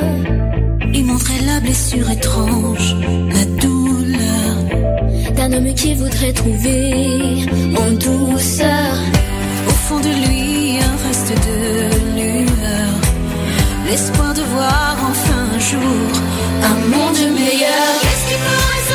Lui 0.88 1.04
montrer 1.04 1.40
la 1.46 1.60
blessure 1.60 2.10
étrange, 2.10 2.96
la 3.34 3.46
D'un 5.48 5.60
homme 5.60 5.74
qui 5.76 5.94
voudrait 5.94 6.34
trouver 6.34 7.46
en 7.78 7.92
douceur. 7.92 8.94
Au 9.66 9.72
fond 9.72 10.00
de 10.00 10.10
lui, 10.10 10.78
un 10.78 11.08
reste 11.08 11.32
de 11.48 11.58
lueur. 12.18 12.90
L'espoir 13.86 14.34
de 14.34 14.42
voir 14.42 14.98
enfin 15.10 15.44
un 15.56 15.60
jour 15.60 16.10
Un 16.64 16.78
monde 16.94 17.34
meilleur. 17.34 17.92
Qu'est-ce 18.02 18.26
qui 18.30 18.38
pourrait 18.46 18.87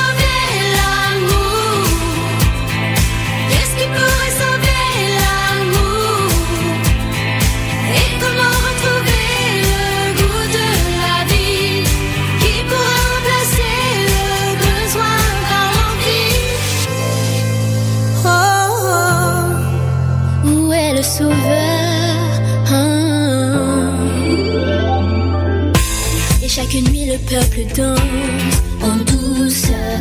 peuple 27.32 27.64
danse 27.74 28.56
en 28.82 28.96
douceur. 28.96 30.00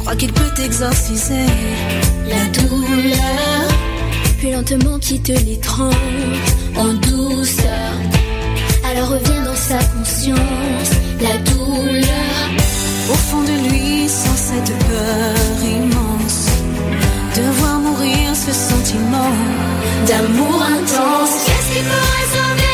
Crois 0.00 0.14
qu'il 0.14 0.32
peut 0.32 0.62
exorciser 0.62 1.46
La 2.28 2.44
douleur, 2.60 3.68
puis 4.38 4.52
lentement 4.52 4.98
quitte 5.00 5.28
l'étrange 5.28 5.94
en 6.76 6.92
douceur. 6.94 7.92
Alors 8.88 9.08
revient 9.10 9.42
dans 9.44 9.60
sa 9.70 9.78
conscience 9.94 10.90
la 11.20 11.36
douleur. 11.50 12.44
Au 13.10 13.14
fond 13.14 13.42
de 13.42 13.56
lui, 13.68 14.08
sans 14.08 14.36
cette 14.36 14.72
peur 14.86 15.34
immense 15.64 16.46
De 17.36 17.42
voir 17.58 17.78
mourir 17.80 18.34
ce 18.34 18.52
sentiment 18.52 19.32
D'amour 20.06 20.62
intense, 20.62 21.44
qu'est-ce 21.46 21.74
qui 21.74 21.82
pourrait 21.84 22.28
sauver 22.34 22.67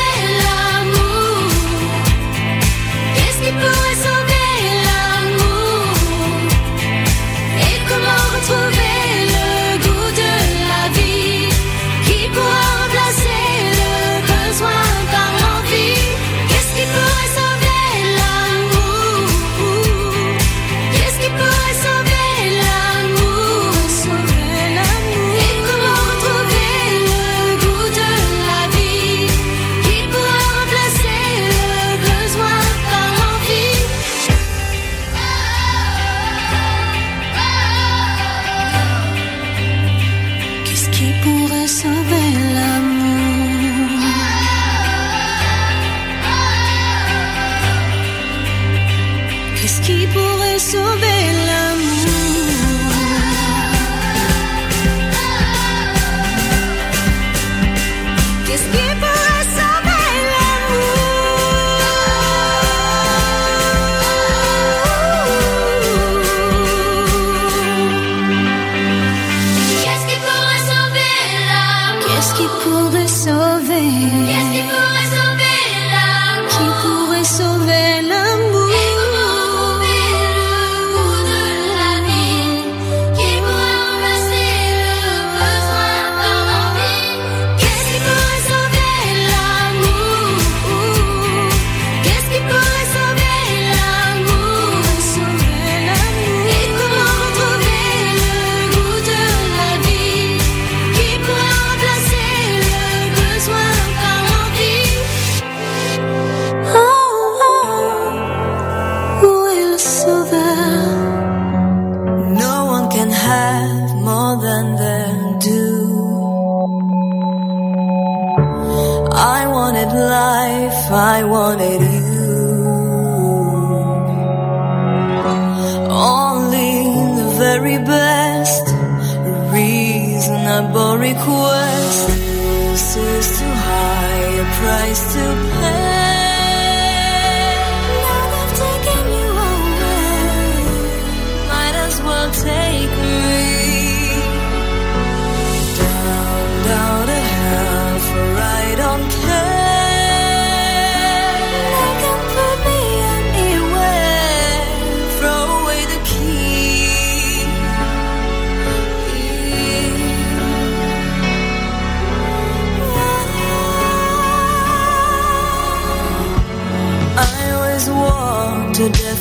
price 134.58 135.14
to 135.14 135.33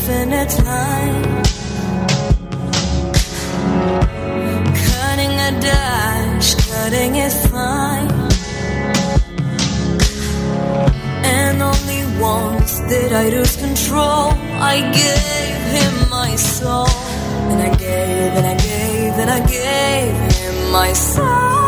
infinite 0.04 0.50
time. 0.50 1.24
Cutting 4.90 5.34
a 5.48 5.52
dash, 5.62 6.56
cutting 6.56 7.16
is 7.16 7.48
fine. 7.48 8.10
And 11.24 11.62
only 11.62 12.04
once 12.20 12.80
did 12.90 13.14
I 13.14 13.30
lose 13.30 13.56
control. 13.56 14.34
I 14.74 14.76
gave 15.02 15.58
him 15.78 16.10
my 16.10 16.36
soul. 16.36 16.88
And 17.52 17.62
I 17.62 17.76
gave, 17.76 18.32
and 18.40 18.46
I 18.46 18.58
gave, 18.58 19.14
and 19.24 19.30
I 19.30 19.40
gave 19.48 20.34
him 20.34 20.72
my 20.72 20.92
soul. 20.94 21.63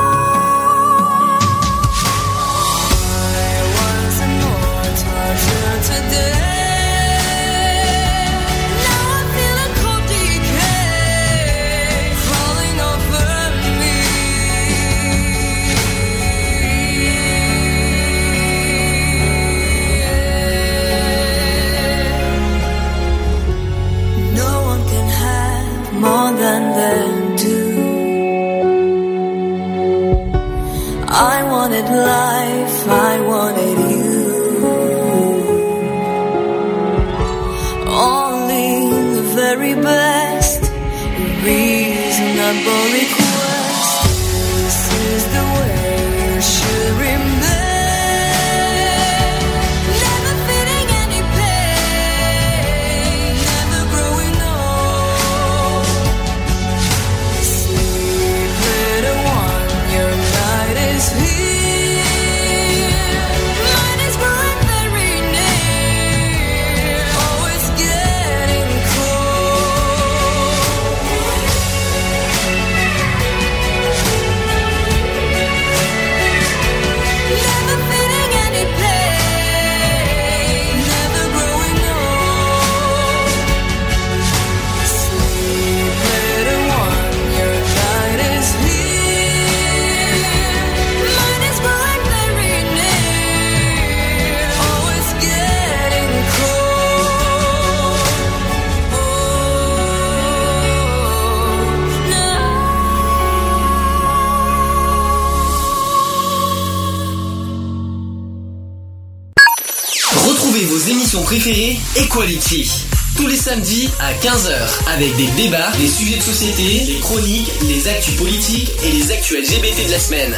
préféré, 111.25 111.77
Equality. 111.97 112.69
Tous 113.17 113.25
les 113.25 113.35
samedis 113.35 113.89
à 113.99 114.13
15h, 114.13 114.93
avec 114.93 115.15
des 115.15 115.25
débats, 115.41 115.71
des 115.79 115.87
sujets 115.87 116.17
de 116.17 116.21
société, 116.21 116.85
des 116.85 116.99
chroniques, 116.99 117.49
les 117.67 117.87
actus 117.87 118.15
politiques 118.15 118.69
et 118.85 118.91
les 118.91 119.11
actus 119.11 119.39
LGBT 119.39 119.87
de 119.87 119.91
la 119.91 119.97
semaine. 119.99 120.35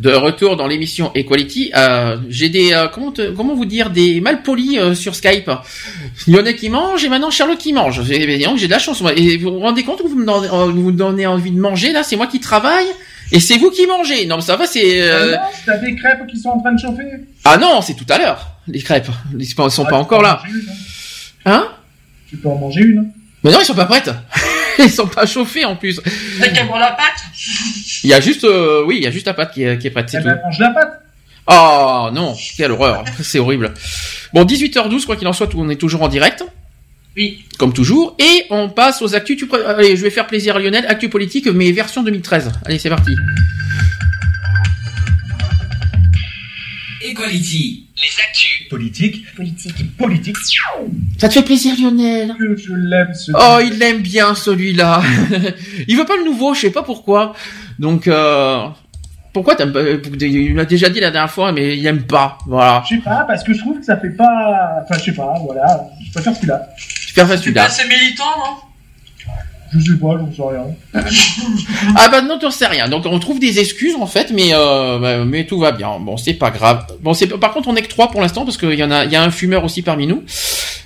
De 0.00 0.12
retour 0.12 0.56
dans 0.56 0.66
l'émission 0.66 1.10
Equality, 1.14 1.72
euh, 1.74 2.18
j'ai 2.28 2.50
des 2.50 2.74
euh, 2.74 2.88
comment, 2.88 3.14
comment 3.34 3.54
vous 3.54 3.64
dire 3.64 3.88
des 3.88 4.20
malpolis 4.20 4.78
euh, 4.78 4.94
sur 4.94 5.14
Skype. 5.14 5.50
Lionel 6.26 6.56
qui 6.56 6.68
mange 6.68 7.02
et 7.06 7.08
maintenant 7.08 7.30
Charlotte 7.30 7.58
qui 7.58 7.72
mange. 7.72 8.02
J'ai 8.04 8.18
de 8.18 8.70
la 8.70 8.78
chance. 8.78 9.00
Vous 9.00 9.08
vous 9.50 9.60
rendez 9.60 9.82
compte 9.82 10.02
que 10.02 10.06
vous 10.06 10.14
me 10.14 10.26
donnez, 10.26 10.48
euh, 10.48 10.66
vous 10.66 10.92
donnez 10.92 11.26
envie 11.26 11.52
de 11.52 11.58
manger 11.58 11.92
là? 11.92 12.02
C'est 12.02 12.16
moi 12.16 12.26
qui 12.26 12.38
travaille 12.38 12.86
et 13.32 13.40
c'est 13.40 13.56
vous 13.56 13.70
qui 13.70 13.86
mangez. 13.86 14.26
Non 14.26 14.36
mais 14.36 14.42
ça 14.42 14.56
va, 14.56 14.66
c'est. 14.66 15.10
Ah 15.10 15.26
non, 15.26 15.36
t'as 15.64 15.78
des 15.78 15.94
crêpes 15.96 16.26
qui 16.28 16.38
sont 16.38 16.50
en 16.50 16.60
train 16.60 16.74
de 16.74 16.78
chauffer. 16.78 17.04
Ah 17.50 17.56
non, 17.56 17.80
c'est 17.80 17.94
tout 17.94 18.04
à 18.10 18.18
l'heure, 18.18 18.46
les 18.66 18.82
crêpes. 18.82 19.08
Ils 19.38 19.48
sont 19.48 19.84
pas 19.84 19.90
ah, 19.92 19.94
encore 19.96 20.20
là. 20.20 20.42
Hein, 21.46 21.52
hein 21.52 21.68
Tu 22.28 22.36
peux 22.36 22.48
en 22.48 22.56
manger 22.56 22.82
une. 22.82 22.98
Hein. 22.98 23.06
Mais 23.42 23.50
non, 23.50 23.58
ils 23.60 23.64
sont 23.64 23.74
pas 23.74 23.86
prêtes. 23.86 24.10
ils 24.78 24.90
sont 24.90 25.06
pas 25.06 25.24
chauffés 25.24 25.64
en 25.64 25.74
plus. 25.74 25.98
C'est 26.40 26.66
pour 26.66 26.76
la 26.76 26.92
pâte. 26.92 27.22
Il 28.04 28.10
y 28.10 28.14
a 28.14 28.20
juste, 28.20 28.44
euh, 28.44 28.84
oui, 28.84 28.96
il 28.98 29.04
y 29.04 29.06
a 29.06 29.10
juste 29.10 29.26
la 29.26 29.32
pâte 29.32 29.54
qui 29.54 29.62
est, 29.62 29.78
qui 29.78 29.88
prête. 29.88 30.10
C'est 30.10 30.18
eh 30.20 30.24
ben, 30.24 30.38
mange 30.44 30.58
la 30.58 30.70
pâte. 30.70 31.02
Oh 31.46 32.10
non, 32.12 32.36
quelle 32.58 32.72
horreur, 32.72 33.04
c'est 33.22 33.38
horrible. 33.38 33.72
Bon, 34.34 34.44
18h12, 34.44 35.06
quoi 35.06 35.16
qu'il 35.16 35.26
en 35.26 35.32
soit, 35.32 35.48
on 35.54 35.70
est 35.70 35.76
toujours 35.76 36.02
en 36.02 36.08
direct. 36.08 36.44
Oui. 37.16 37.44
Comme 37.58 37.72
toujours. 37.72 38.14
Et 38.18 38.44
on 38.50 38.68
passe 38.68 39.00
aux 39.00 39.14
actus. 39.14 39.38
Tu... 39.38 39.48
Allez, 39.66 39.96
je 39.96 40.02
vais 40.02 40.10
faire 40.10 40.26
plaisir 40.26 40.56
à 40.56 40.58
Lionel. 40.58 40.84
Actu 40.86 41.08
politique, 41.08 41.46
mais 41.46 41.72
version 41.72 42.02
2013. 42.02 42.52
Allez, 42.66 42.78
c'est 42.78 42.90
parti. 42.90 43.12
Equality. 47.10 47.86
Les 47.96 48.22
actus. 48.22 48.68
Politique. 48.68 49.34
Politique. 49.34 49.96
Politique. 49.96 50.36
Ça 51.18 51.28
te 51.28 51.34
fait 51.34 51.42
plaisir, 51.42 51.74
Lionel 51.80 52.34
Que 52.38 52.56
je 52.56 52.72
l'aime 52.74 53.12
ce 53.14 53.32
Oh, 53.34 53.58
il 53.62 53.78
l'aime 53.78 53.98
bien 54.02 54.34
celui-là. 54.34 55.02
il 55.88 55.96
veut 55.96 56.04
pas 56.04 56.16
le 56.16 56.24
nouveau, 56.24 56.54
je 56.54 56.60
sais 56.62 56.70
pas 56.70 56.82
pourquoi. 56.82 57.34
Donc, 57.78 58.06
euh, 58.06 58.66
pourquoi 59.32 59.56
t'aimes 59.56 59.72
pas 59.72 59.82
Il 60.20 60.54
m'a 60.54 60.64
déjà 60.64 60.88
dit 60.88 61.00
la 61.00 61.10
dernière 61.10 61.30
fois, 61.30 61.52
mais 61.52 61.76
il 61.76 61.86
aime 61.86 62.02
pas. 62.02 62.38
Voilà. 62.46 62.82
Je 62.88 62.96
sais 62.96 63.00
pas, 63.02 63.24
parce 63.26 63.42
que 63.42 63.52
je 63.52 63.58
trouve 63.58 63.78
que 63.78 63.84
ça 63.84 63.96
fait 63.96 64.10
pas. 64.10 64.82
Enfin, 64.84 64.98
je 64.98 65.04
sais 65.04 65.12
pas, 65.12 65.34
voilà. 65.44 65.88
Je 66.04 66.12
préfère 66.12 66.34
celui-là. 66.36 66.68
Je 66.78 67.12
préfère 67.14 67.36
Tu 67.36 67.42
celui-là. 67.44 67.64
assez 67.64 67.86
militant, 67.88 68.24
non? 68.38 68.56
Je 69.72 69.92
sais 69.92 69.98
pas, 69.98 70.16
j'en 70.18 70.32
sais 70.32 70.56
rien. 70.56 70.66
Ah 71.96 72.08
bah 72.08 72.22
non, 72.22 72.38
t'en 72.38 72.50
sais 72.50 72.66
rien. 72.66 72.88
Donc 72.88 73.04
on 73.06 73.18
trouve 73.18 73.38
des 73.40 73.58
excuses 73.58 73.94
en 74.00 74.06
fait, 74.06 74.30
mais 74.34 74.50
euh, 74.54 74.98
bah, 74.98 75.24
mais 75.24 75.44
tout 75.46 75.58
va 75.58 75.72
bien. 75.72 75.98
Bon, 76.00 76.16
c'est 76.16 76.34
pas 76.34 76.50
grave. 76.50 76.86
Bon, 77.00 77.12
c'est 77.14 77.26
par 77.38 77.52
contre 77.52 77.68
on 77.68 77.76
est 77.76 77.82
que 77.82 77.88
trois 77.88 78.10
pour 78.10 78.20
l'instant 78.20 78.44
parce 78.44 78.56
qu'il 78.56 78.74
y 78.74 78.82
en 78.84 78.90
a, 78.90 79.04
il 79.04 79.12
y 79.12 79.16
a 79.16 79.22
un 79.22 79.30
fumeur 79.30 79.64
aussi 79.64 79.82
parmi 79.82 80.06
nous. 80.06 80.22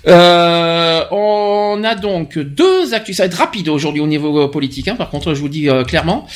Euh, 0.08 1.04
on 1.12 1.82
a 1.84 1.94
donc 1.94 2.38
deux 2.38 2.92
actus. 2.94 3.16
Ça 3.16 3.22
va 3.22 3.26
être 3.28 3.34
rapide 3.38 3.68
aujourd'hui 3.68 4.00
au 4.00 4.06
niveau 4.06 4.42
euh, 4.42 4.48
politique. 4.50 4.88
Hein, 4.88 4.96
par 4.96 5.10
contre, 5.10 5.32
je 5.34 5.38
vous 5.38 5.46
le 5.46 5.52
dis 5.52 5.68
euh, 5.70 5.84
clairement, 5.84 6.26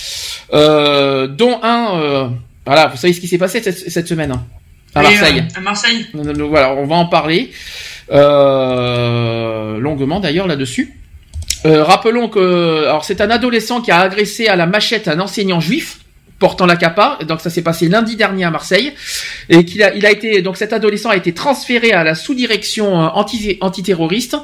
euh, 0.53 1.27
dont 1.27 1.59
un. 1.63 1.99
euh, 2.01 2.29
voilà, 2.65 2.87
vous 2.89 2.97
savez 2.97 3.13
ce 3.13 3.21
qui 3.21 3.29
s'est 3.29 3.39
passé 3.39 3.61
cette, 3.63 3.91
cette 3.91 4.09
semaine 4.09 4.31
hein, 4.33 4.45
à 4.95 5.03
Marseille. 5.03 5.39
euh, 5.41 5.59
à 5.59 5.61
Marseille. 5.61 6.07
Voilà, 6.15 6.75
on 6.75 6.87
va 6.87 6.97
en 6.97 7.07
parler 7.07 7.51
euh, 8.13 9.79
longuement 9.79 10.21
d'ailleurs 10.21 10.47
là-dessus. 10.47 10.95
Euh, 11.65 11.83
rappelons 11.83 12.29
que 12.29 12.87
c'est 13.03 13.21
un 13.21 13.31
adolescent 13.31 13.81
qui 13.81 13.91
a 13.91 14.01
agressé 14.01 14.47
à 14.47 14.57
la 14.57 14.67
machette 14.67 15.09
un 15.09 15.21
enseignant 15.21 15.61
juif 15.61 15.99
portant 16.39 16.67
la 16.67 16.77
capa. 16.77 17.19
Donc 17.27 17.41
ça 17.41 17.51
s'est 17.51 17.63
passé 17.63 17.89
lundi 17.89 18.17
dernier 18.17 18.45
à 18.45 18.51
Marseille 18.51 18.93
et 19.49 19.65
qu'il 19.65 19.83
a 19.83 19.95
il 19.95 20.05
a 20.05 20.11
été 20.11 20.43
donc 20.43 20.57
cet 20.57 20.73
adolescent 20.73 21.11
a 21.11 21.17
été 21.17 21.33
transféré 21.33 21.93
à 21.93 22.05
la 22.05 22.15
sous-direction 22.15 23.01
euh, 23.01 23.09
anti 23.15 23.57
antiterroriste. 23.61 24.37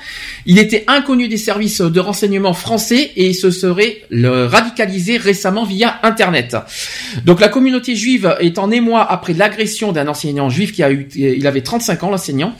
Il 0.47 0.59
était 0.59 0.85
inconnu 0.87 1.29
des 1.29 1.37
services 1.37 1.81
de 1.81 2.01
renseignement 2.01 2.55
français 2.55 3.13
et 3.17 3.33
se 3.33 3.51
serait 3.51 4.03
radicalisé 4.11 5.17
récemment 5.17 5.65
via 5.65 5.99
internet. 6.03 6.57
Donc 7.25 7.41
la 7.41 7.49
communauté 7.49 7.95
juive 7.95 8.37
est 8.41 8.59
en 8.59 8.71
émoi 8.71 9.03
après 9.03 9.35
l'agression 9.35 9.93
d'un 9.93 10.09
enseignant 10.09 10.49
juif 10.49 10.73
qui 10.73 10.83
a 10.83 10.91
eu 10.91 11.09
il 11.15 11.47
avait 11.47 11.63
35 11.63 12.03
ans 12.05 12.11
l'enseignant 12.11 12.55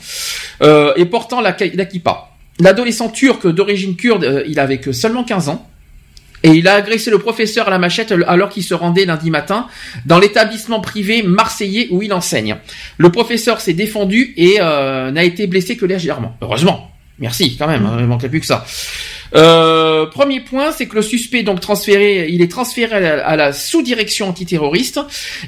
euh, 0.61 0.93
et 0.95 1.05
portant 1.05 1.41
la, 1.41 1.55
la 1.73 1.85
kippa. 1.85 2.32
L'adolescent 2.59 3.09
turc 3.09 3.47
d'origine 3.47 3.95
kurde, 3.95 4.23
euh, 4.23 4.43
il 4.47 4.59
avait 4.59 4.79
que 4.79 4.91
seulement 4.91 5.23
15 5.23 5.49
ans. 5.49 5.69
Et 6.43 6.49
il 6.49 6.67
a 6.67 6.75
agressé 6.75 7.09
le 7.09 7.19
professeur 7.19 7.67
à 7.69 7.71
la 7.71 7.79
machette 7.79 8.13
alors 8.27 8.49
qu'il 8.49 8.63
se 8.63 8.73
rendait 8.73 9.05
lundi 9.05 9.31
matin 9.31 9.67
dans 10.05 10.19
l'établissement 10.19 10.81
privé 10.81 11.23
marseillais 11.23 11.87
où 11.89 12.01
il 12.01 12.11
enseigne. 12.11 12.57
Le 12.97 13.09
professeur 13.09 13.61
s'est 13.61 13.73
défendu 13.73 14.33
et 14.35 14.57
euh, 14.59 15.09
n'a 15.11 15.23
été 15.23 15.47
blessé 15.47 15.77
que 15.77 15.85
légèrement. 15.85 16.35
Heureusement. 16.41 16.91
Merci 17.19 17.55
quand 17.57 17.67
même, 17.67 17.85
hein, 17.85 17.97
il 17.99 18.07
manquait 18.07 18.27
plus 18.27 18.41
que 18.41 18.45
ça. 18.45 18.65
Euh, 19.35 20.07
premier 20.07 20.41
point, 20.41 20.71
c'est 20.71 20.87
que 20.87 20.95
le 20.95 21.01
suspect 21.01 21.43
donc 21.43 21.61
transféré, 21.61 22.27
il 22.29 22.41
est 22.41 22.51
transféré 22.51 22.95
à 22.95 22.99
la, 22.99 23.35
la 23.35 23.53
sous-direction 23.53 24.27
antiterroriste. 24.27 24.99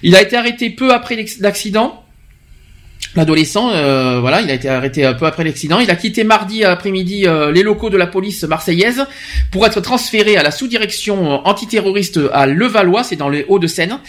Il 0.01 0.15
a 0.15 0.21
été 0.21 0.37
arrêté 0.37 0.69
peu 0.69 0.93
après 0.93 1.25
l'accident. 1.39 2.04
L'adolescent, 3.15 3.71
euh, 3.73 4.19
voilà, 4.19 4.41
il 4.41 4.49
a 4.49 4.53
été 4.53 4.69
arrêté 4.69 5.09
peu 5.17 5.25
après 5.25 5.43
l'accident. 5.43 5.79
Il 5.79 5.89
a 5.89 5.95
quitté 5.95 6.23
mardi 6.23 6.63
après-midi 6.63 7.27
euh, 7.27 7.51
les 7.51 7.63
locaux 7.63 7.89
de 7.89 7.97
la 7.97 8.07
police 8.07 8.43
marseillaise 8.43 9.05
pour 9.51 9.65
être 9.65 9.81
transféré 9.81 10.37
à 10.37 10.43
la 10.43 10.51
sous-direction 10.51 11.33
euh, 11.33 11.37
antiterroriste 11.45 12.19
à 12.33 12.45
Levallois, 12.45 13.03
c'est 13.03 13.15
dans 13.15 13.29
les 13.29 13.45
Hauts-de-Seine. 13.47 13.99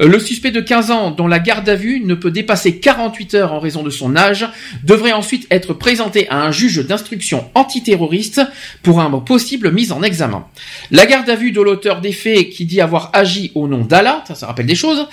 Euh, 0.00 0.08
le 0.08 0.18
suspect 0.18 0.50
de 0.50 0.60
15 0.60 0.90
ans, 0.90 1.10
dont 1.10 1.26
la 1.26 1.38
garde 1.38 1.68
à 1.68 1.74
vue 1.74 2.00
ne 2.04 2.14
peut 2.14 2.30
dépasser 2.30 2.78
48 2.78 3.34
heures 3.34 3.52
en 3.52 3.60
raison 3.60 3.82
de 3.82 3.90
son 3.90 4.16
âge, 4.16 4.46
devrait 4.84 5.12
ensuite 5.12 5.46
être 5.50 5.72
présenté 5.72 6.28
à 6.28 6.42
un 6.42 6.52
juge 6.52 6.86
d'instruction 6.86 7.50
antiterroriste 7.54 8.42
pour 8.82 9.00
un 9.00 9.10
possible 9.20 9.70
mise 9.70 9.92
en 9.92 10.02
examen. 10.02 10.46
La 10.90 11.06
garde 11.06 11.28
à 11.28 11.34
vue 11.34 11.52
de 11.52 11.60
l'auteur 11.60 12.00
des 12.00 12.12
faits 12.12 12.50
qui 12.50 12.64
dit 12.64 12.80
avoir 12.80 13.10
agi 13.12 13.52
au 13.54 13.68
nom 13.68 13.84
d'Allah, 13.84 14.24
ça, 14.26 14.34
ça 14.34 14.46
rappelle 14.46 14.66
des 14.66 14.74
choses, 14.74 15.06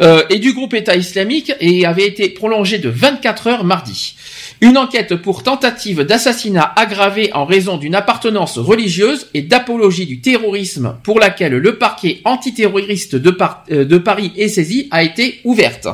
euh, 0.00 0.22
et 0.30 0.38
du 0.38 0.52
groupe 0.52 0.74
État 0.74 0.96
islamique 0.96 1.52
et 1.60 1.86
avait 1.86 2.06
été 2.06 2.28
prolongée 2.28 2.78
de 2.78 2.85
24 2.88 3.46
heures 3.48 3.64
mardi. 3.64 4.16
Une 4.60 4.78
enquête 4.78 5.16
pour 5.16 5.42
tentative 5.42 6.00
d'assassinat 6.02 6.72
aggravé 6.76 7.30
en 7.34 7.44
raison 7.44 7.76
d'une 7.76 7.94
appartenance 7.94 8.56
religieuse 8.58 9.26
et 9.34 9.42
d'apologie 9.42 10.06
du 10.06 10.20
terrorisme 10.20 10.96
pour 11.02 11.20
laquelle 11.20 11.52
le 11.56 11.76
parquet 11.78 12.20
antiterroriste 12.24 13.16
de, 13.16 13.30
Par- 13.30 13.64
euh, 13.70 13.84
de 13.84 13.98
Paris 13.98 14.32
est 14.36 14.48
saisi 14.48 14.88
a 14.90 15.02
été 15.02 15.40
ouverte. 15.44 15.86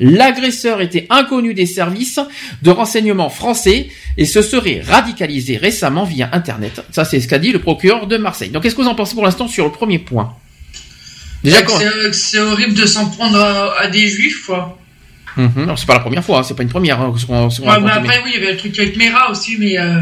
L'agresseur 0.00 0.80
était 0.80 1.06
inconnu 1.10 1.54
des 1.54 1.66
services 1.66 2.20
de 2.62 2.70
renseignement 2.70 3.30
français 3.30 3.88
et 4.18 4.24
se 4.26 4.42
serait 4.42 4.82
radicalisé 4.86 5.56
récemment 5.56 6.04
via 6.04 6.28
Internet. 6.32 6.82
Ça, 6.90 7.04
c'est 7.04 7.20
ce 7.20 7.28
qu'a 7.28 7.38
dit 7.38 7.52
le 7.52 7.60
procureur 7.60 8.06
de 8.06 8.16
Marseille. 8.18 8.50
Donc, 8.50 8.62
qu'est-ce 8.62 8.74
que 8.74 8.82
vous 8.82 8.88
en 8.88 8.94
pensez 8.94 9.14
pour 9.14 9.24
l'instant 9.24 9.48
sur 9.48 9.64
le 9.64 9.72
premier 9.72 9.98
point? 9.98 10.34
Déjà, 11.44 11.58
C'est 12.12 12.38
horrible 12.40 12.74
de 12.74 12.86
s'en 12.86 13.08
prendre 13.10 13.38
à, 13.38 13.80
à 13.80 13.88
des 13.88 14.06
juifs, 14.08 14.44
quoi. 14.46 14.78
Mhm. 15.36 15.64
Non, 15.66 15.76
c'est 15.76 15.86
pas 15.86 15.94
la 15.94 16.00
première 16.00 16.24
fois, 16.24 16.38
hein, 16.38 16.42
c'est 16.42 16.54
pas 16.56 16.62
une 16.62 16.68
première. 16.68 17.00
Hein, 17.00 17.12
ce 17.16 17.26
qu'on- 17.26 17.48
ce 17.50 17.60
qu'on 17.60 17.68
Ouais, 17.70 17.80
mais 17.80 17.88
raconte, 17.90 18.02
mais- 18.08 18.08
après, 18.16 18.22
oui, 18.24 18.32
il 18.34 18.40
y 18.40 18.42
avait 18.44 18.52
le 18.52 18.58
truc 18.58 18.78
avec 18.78 18.96
Mera 18.96 19.30
aussi, 19.30 19.56
mais. 19.58 19.78
Euh... 19.78 20.00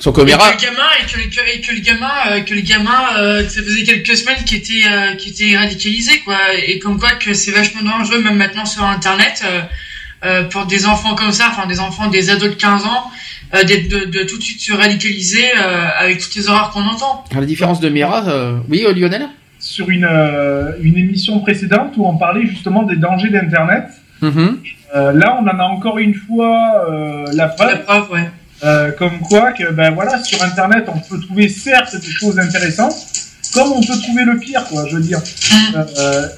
Son 0.00 0.12
Et 0.12 0.16
caméra. 0.16 0.52
que 0.52 0.60
le 0.64 0.70
gamin, 0.70 0.88
et 1.00 1.06
que, 1.06 1.16
que- 1.34 1.56
et 1.56 1.60
que 1.60 1.72
le 1.72 1.80
gamin, 1.80 2.10
euh, 2.30 2.40
que 2.42 2.54
le 2.54 2.60
gamin, 2.60 3.16
euh, 3.18 3.42
que 3.42 3.50
ça 3.50 3.62
faisait 3.64 3.82
quelques 3.82 4.16
semaines 4.16 4.44
qui 4.44 4.54
était, 4.54 4.82
euh, 4.88 5.14
qui 5.16 5.30
était 5.30 5.56
radicalisé, 5.58 6.20
quoi. 6.20 6.36
Et 6.56 6.78
comme 6.78 7.00
quoi 7.00 7.10
que 7.12 7.34
c'est 7.34 7.50
vachement 7.50 7.82
dangereux, 7.82 8.20
même 8.22 8.36
maintenant 8.36 8.64
sur 8.64 8.84
Internet, 8.84 9.42
euh, 9.44 9.60
euh, 10.24 10.44
pour 10.44 10.66
des 10.66 10.86
enfants 10.86 11.16
comme 11.16 11.32
ça, 11.32 11.48
enfin 11.50 11.66
des 11.66 11.80
enfants, 11.80 12.06
des 12.08 12.30
ados 12.30 12.50
de 12.50 12.54
15 12.54 12.84
ans, 12.84 13.10
euh, 13.56 13.64
d'être- 13.64 13.88
de, 13.88 14.04
de, 14.04 14.22
tout 14.22 14.38
de 14.38 14.42
suite 14.44 14.60
se 14.60 14.72
radicaliser 14.72 15.46
euh, 15.58 15.88
avec 15.98 16.20
toutes 16.20 16.34
les 16.36 16.48
horreurs 16.48 16.70
qu'on 16.70 16.86
entend. 16.86 17.24
À 17.34 17.40
la 17.40 17.46
différence 17.46 17.80
de 17.80 17.88
Mira, 17.88 18.24
euh, 18.28 18.58
oui, 18.68 18.84
euh, 18.86 18.92
Lionel? 18.92 19.28
Sur 19.74 19.90
une, 19.90 20.06
euh, 20.10 20.72
une 20.80 20.96
émission 20.96 21.40
précédente 21.40 21.92
où 21.98 22.06
on 22.06 22.16
parlait 22.16 22.46
justement 22.46 22.84
des 22.84 22.96
dangers 22.96 23.28
d'Internet. 23.28 23.84
Mhm. 24.22 24.58
Euh, 24.96 25.12
là, 25.12 25.38
on 25.40 25.46
en 25.46 25.58
a 25.58 25.64
encore 25.64 25.98
une 25.98 26.14
fois 26.14 26.86
euh, 26.90 27.26
la 27.34 27.48
preuve. 27.48 27.68
La 27.68 27.76
preuve, 27.76 28.10
ouais. 28.10 28.30
Euh, 28.64 28.90
comme 28.92 29.18
quoi 29.20 29.52
que 29.52 29.70
ben 29.70 29.90
voilà 29.92 30.20
sur 30.24 30.42
internet 30.42 30.84
on 30.88 30.98
peut 30.98 31.20
trouver 31.20 31.48
certes 31.48 31.94
des 31.94 32.10
choses 32.10 32.40
intéressantes 32.40 32.96
comme 33.54 33.70
on 33.70 33.80
peut 33.80 33.96
trouver 34.00 34.24
le 34.24 34.36
pire 34.36 34.64
quoi 34.68 34.84
je 34.88 34.96
veux 34.96 35.00
dire 35.00 35.20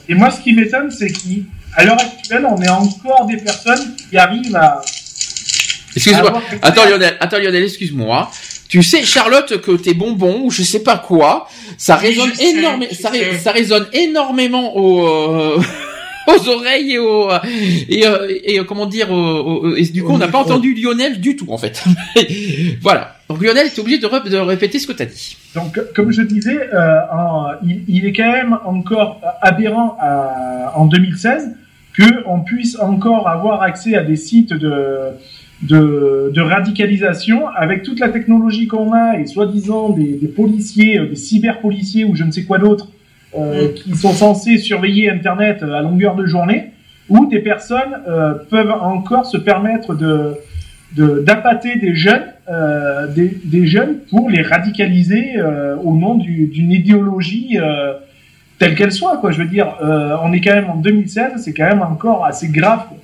et 0.07 0.15
moi 0.15 0.31
ce 0.31 0.39
qui 0.43 0.53
m'étonne 0.53 0.91
c'est 0.91 1.11
qu'à 1.11 1.83
l'heure 1.83 1.99
actuelle 1.99 2.45
on 2.45 2.61
est 2.61 2.69
encore 2.69 3.25
des 3.27 3.39
personnes 3.39 3.95
qui 4.11 4.19
arrivent 4.19 4.55
à 4.55 4.83
Excuse-moi. 5.97 6.29
avoir- 6.29 6.43
Attends 6.61 6.85
Lionel, 6.91 7.17
attends 7.21 7.39
Lionel, 7.39 7.65
excuse-moi. 7.65 8.31
Tu 8.71 8.83
sais, 8.85 9.03
Charlotte, 9.03 9.61
que 9.61 9.73
tes 9.73 9.95
bonbons 9.95 10.43
ou 10.45 10.51
je 10.51 10.63
sais 10.63 10.83
pas 10.85 10.97
quoi, 10.97 11.49
ça 11.77 11.99
Oui, 12.01 12.09
résonne 12.09 12.31
énormément, 12.41 12.93
ça, 12.93 13.11
ré- 13.11 13.19
sais. 13.33 13.39
ça 13.39 13.51
résonne 13.53 13.87
énormément 13.93 14.77
aux, 14.77 15.07
euh, 15.07 15.61
aux 16.29 16.49
oreilles 16.49 16.93
et 16.93 16.99
aux 17.01 17.29
et, 17.89 18.07
euh, 18.07 18.29
et, 18.45 18.61
euh, 18.61 18.65
comment 18.65 18.87
dire 18.87 19.11
aux- 19.11 19.17
aux- 19.17 19.75
et 19.75 19.83
du 19.83 20.05
coup 20.05 20.13
Au 20.13 20.15
on 20.15 20.19
n'a 20.19 20.29
pas 20.29 20.39
entendu 20.39 20.75
Lionel 20.75 21.21
du 21.21 21.35
tout 21.35 21.49
en 21.51 21.59
fait. 21.59 21.83
voilà. 22.81 23.17
Donc 23.29 23.43
Lionel, 23.43 23.71
t'es 23.73 23.81
obligé 23.81 23.99
de, 23.99 24.07
répéter 24.37 24.79
ce 24.79 24.87
que 24.87 24.93
t'as 24.93 25.05
dit. 25.07 25.37
donc 25.57 25.79
comme 25.95 26.13
je 26.13 26.23
disais 26.23 26.61
euh, 26.73 27.01
en- 27.13 27.49
il, 27.67 27.83
il 27.89 28.07
est 28.07 28.13
quand 28.13 28.31
même 28.31 28.57
encore 28.65 29.21
aberrant 29.43 29.97
à- 30.01 30.73
en 30.77 30.87
2016 30.87 31.57
que 31.97 32.05
on 32.29 32.41
puisse 32.41 32.79
encore 32.79 33.27
avoir 33.29 33.63
accès 33.63 33.97
à 33.97 34.05
des 34.05 34.17
sites 34.17 34.53
de 34.53 34.97
de, 35.63 36.31
de 36.35 36.41
radicalisation 36.41 37.47
avec 37.49 37.83
toute 37.83 38.01
la 38.01 38.09
technologie 38.09 38.67
qu'on 38.67 38.93
a 38.93 39.19
et 39.19 39.27
soi-disant 39.27 39.91
des, 39.91 40.13
des 40.15 40.29
policiers, 40.29 40.99
euh, 40.99 41.07
des 41.09 41.17
cyberpoliciers 41.17 42.05
ou 42.05 42.15
je 42.17 42.25
ne 42.25 42.31
sais 42.31 42.45
quoi 42.45 42.59
d'autre 42.59 42.89
euh, 43.39 43.69
qui 43.75 43.95
sont 43.95 44.13
censés 44.13 44.57
surveiller 44.59 45.11
Internet 45.11 45.63
euh, 45.63 45.75
à 45.75 45.83
longueur 45.83 46.17
de 46.17 46.25
journée, 46.27 46.71
où 47.09 47.27
des 47.27 47.41
personnes 47.41 47.95
euh, 48.09 48.35
peuvent 48.49 48.73
encore 48.73 49.27
se 49.27 49.37
permettre 49.37 49.95
de 49.95 50.35
de- 50.97 51.21
d'appâter 51.25 51.77
des 51.77 51.95
jeunes, 51.95 52.25
euh, 52.51 53.07
des, 53.07 53.29
des 53.45 53.65
jeunes 53.65 53.99
pour 54.11 54.29
les 54.29 54.43
radicaliser 54.43 55.37
euh, 55.37 55.77
au 55.85 55.95
nom 55.97 56.17
du- 56.17 56.47
d'une 56.49 56.73
idéologie 56.73 57.59
euh, 57.61 57.93
telle 58.59 58.75
qu'elle 58.75 58.91
soit. 58.91 59.19
Quoi, 59.19 59.31
je 59.31 59.39
veux 59.39 59.49
dire, 59.49 59.77
euh, 59.85 60.17
on 60.25 60.33
est 60.33 60.41
quand 60.41 60.53
même 60.55 60.69
en 60.69 60.75
2016, 60.77 61.35
c'est 61.45 61.53
quand 61.53 61.67
même 61.69 61.83
encore 61.83 62.25
assez 62.25 62.49
grave. 62.49 62.87
quoi. 62.89 62.99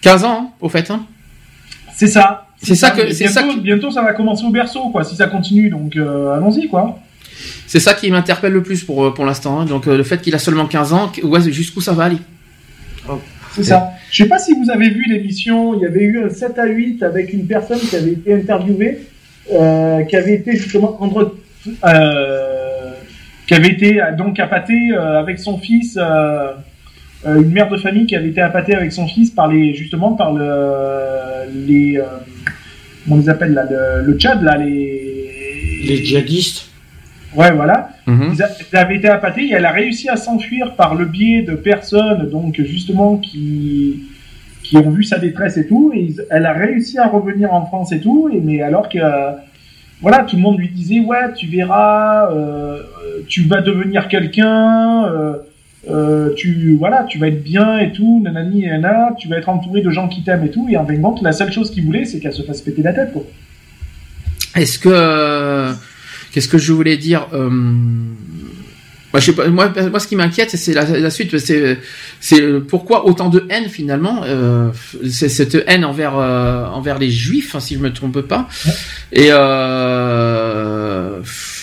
15 0.00 0.24
ans, 0.24 0.40
hein, 0.42 0.50
au 0.60 0.68
fait. 0.68 0.90
Hein. 0.90 1.04
C'est 1.96 2.06
ça. 2.06 2.46
C'est 2.60 2.74
ça 2.74 2.90
que 2.90 3.12
c'est 3.12 3.28
ça. 3.28 3.42
Bientôt, 3.42 3.60
bientôt, 3.60 3.90
ça 3.90 4.02
va 4.02 4.12
commencer 4.14 4.44
au 4.44 4.50
berceau, 4.50 4.90
quoi. 4.90 5.04
Si 5.04 5.14
ça 5.14 5.26
continue, 5.26 5.70
donc 5.70 5.96
euh, 5.96 6.34
allons-y, 6.34 6.68
quoi. 6.68 6.98
C'est 7.68 7.78
ça 7.80 7.94
qui 7.94 8.10
m'interpelle 8.10 8.52
le 8.52 8.62
plus 8.62 8.82
pour 8.82 9.14
pour 9.14 9.24
l'instant. 9.24 9.60
hein. 9.60 9.64
Donc 9.64 9.86
euh, 9.86 9.96
le 9.96 10.02
fait 10.02 10.20
qu'il 10.20 10.34
a 10.34 10.38
seulement 10.38 10.66
15 10.66 10.92
ans, 10.92 11.12
jusqu'où 11.48 11.80
ça 11.80 11.92
va 11.92 12.04
aller? 12.04 12.18
C'est 13.52 13.62
ça. 13.64 13.90
Je 14.10 14.22
sais 14.22 14.28
pas 14.28 14.38
si 14.38 14.54
vous 14.54 14.70
avez 14.70 14.90
vu 14.90 15.04
l'émission, 15.08 15.74
il 15.74 15.80
y 15.82 15.86
avait 15.86 16.02
eu 16.02 16.24
un 16.24 16.30
7 16.30 16.58
à 16.58 16.66
8 16.66 17.02
avec 17.02 17.32
une 17.32 17.46
personne 17.46 17.78
qui 17.78 17.94
avait 17.96 18.12
été 18.12 18.34
interviewée, 18.34 19.06
euh, 19.52 20.02
qui 20.04 20.16
avait 20.16 20.34
été 20.34 20.56
justement 20.56 20.96
entre, 21.02 21.36
euh, 21.84 22.92
qui 23.46 23.54
avait 23.54 23.68
été 23.70 24.00
euh, 24.00 24.14
donc 24.16 24.38
appâtée 24.40 24.90
euh, 24.92 25.20
avec 25.20 25.38
son 25.38 25.58
fils, 25.58 25.98
euh, 27.26 27.40
une 27.42 27.50
mère 27.50 27.68
de 27.68 27.76
famille 27.76 28.06
qui 28.06 28.14
avait 28.16 28.28
été 28.28 28.40
appâtée 28.40 28.74
avec 28.74 28.92
son 28.92 29.06
fils 29.06 29.30
par 29.30 29.48
les 29.48 29.74
justement 29.74 30.12
par 30.12 30.32
le 30.32 30.46
les 31.66 31.96
euh, 31.98 32.04
comment 33.04 33.16
on 33.16 33.18
les 33.20 33.28
appelle 33.28 33.52
là 33.54 33.64
le, 33.68 34.04
le 34.06 34.18
Tchad 34.18 34.42
là 34.42 34.56
les 34.56 35.30
Les 35.86 35.96
djihadistes. 36.04 36.70
ouais 37.34 37.50
voilà. 37.52 37.90
Ils, 38.32 38.42
a- 38.42 38.48
ils 38.72 38.76
avaient 38.76 38.96
été 38.96 39.08
appâtés 39.08 39.44
et 39.46 39.52
elle 39.52 39.66
a 39.66 39.72
réussi 39.72 40.08
à 40.08 40.16
s'enfuir 40.16 40.74
par 40.76 40.94
le 40.94 41.04
biais 41.06 41.42
de 41.42 41.54
personnes 41.54 42.28
donc 42.30 42.60
justement 42.62 43.16
qui 43.16 44.04
qui 44.62 44.76
ont 44.76 44.90
vu 44.90 45.02
sa 45.02 45.18
détresse 45.18 45.56
et 45.56 45.66
tout. 45.66 45.92
Et 45.94 46.00
ils- 46.00 46.22
elle 46.30 46.46
a 46.46 46.52
réussi 46.52 46.98
à 46.98 47.06
revenir 47.08 47.52
en 47.54 47.64
France 47.66 47.90
et 47.92 48.00
tout. 48.00 48.28
Et 48.32 48.40
mais 48.40 48.60
alors 48.62 48.88
que 48.88 48.98
euh, 48.98 49.32
voilà 50.00 50.18
tout 50.24 50.36
le 50.36 50.42
monde 50.42 50.58
lui 50.58 50.68
disait 50.68 51.00
ouais 51.00 51.32
tu 51.36 51.46
verras 51.46 52.30
euh, 52.30 52.34
euh, 52.36 53.22
tu 53.26 53.42
vas 53.44 53.60
devenir 53.62 54.08
quelqu'un 54.08 55.04
euh, 55.06 55.36
euh, 55.90 56.34
tu 56.34 56.76
voilà 56.78 57.04
tu 57.08 57.18
vas 57.18 57.28
être 57.28 57.42
bien 57.42 57.78
et 57.78 57.92
tout 57.92 58.20
nanani 58.22 58.64
et 58.64 58.68
nana 58.68 59.10
tu 59.18 59.28
vas 59.28 59.36
être 59.36 59.48
entouré 59.48 59.80
de 59.80 59.90
gens 59.90 60.08
qui 60.08 60.22
t'aiment 60.22 60.44
et 60.44 60.50
tout 60.50 60.66
et 60.68 60.76
en 60.76 60.86
fin 60.86 60.94
de 60.94 61.24
la 61.24 61.32
seule 61.32 61.52
chose 61.52 61.70
qu'il 61.70 61.84
voulait 61.84 62.04
c'est 62.04 62.18
qu'elle 62.20 62.32
se 62.32 62.42
fasse 62.42 62.60
péter 62.60 62.82
la 62.82 62.92
tête 62.92 63.12
quoi 63.12 63.24
Est-ce 64.54 64.78
que 64.78 65.72
qu'est-ce 66.32 66.48
que 66.48 66.58
je 66.58 66.72
voulais 66.72 66.96
dire 66.96 67.26
euh, 67.32 67.48
moi, 69.10 69.20
je 69.20 69.24
sais 69.24 69.32
pas, 69.32 69.48
moi, 69.48 69.72
moi, 69.90 70.00
ce 70.00 70.06
qui 70.06 70.16
m'inquiète, 70.16 70.50
c'est 70.50 70.74
la, 70.74 70.84
la 70.84 71.08
suite. 71.08 71.38
C'est, 71.38 71.78
c'est 72.20 72.60
pourquoi 72.60 73.06
autant 73.06 73.30
de 73.30 73.46
haine 73.48 73.70
finalement. 73.70 74.20
Euh, 74.24 74.68
c'est 75.08 75.30
cette 75.30 75.56
haine 75.66 75.86
envers 75.86 76.12
envers 76.12 76.98
les 76.98 77.10
juifs, 77.10 77.54
hein, 77.54 77.60
si 77.60 77.76
je 77.76 77.78
me 77.78 77.90
trompe 77.90 78.20
pas. 78.20 78.48
Et 79.12 79.28
euh, 79.30 81.20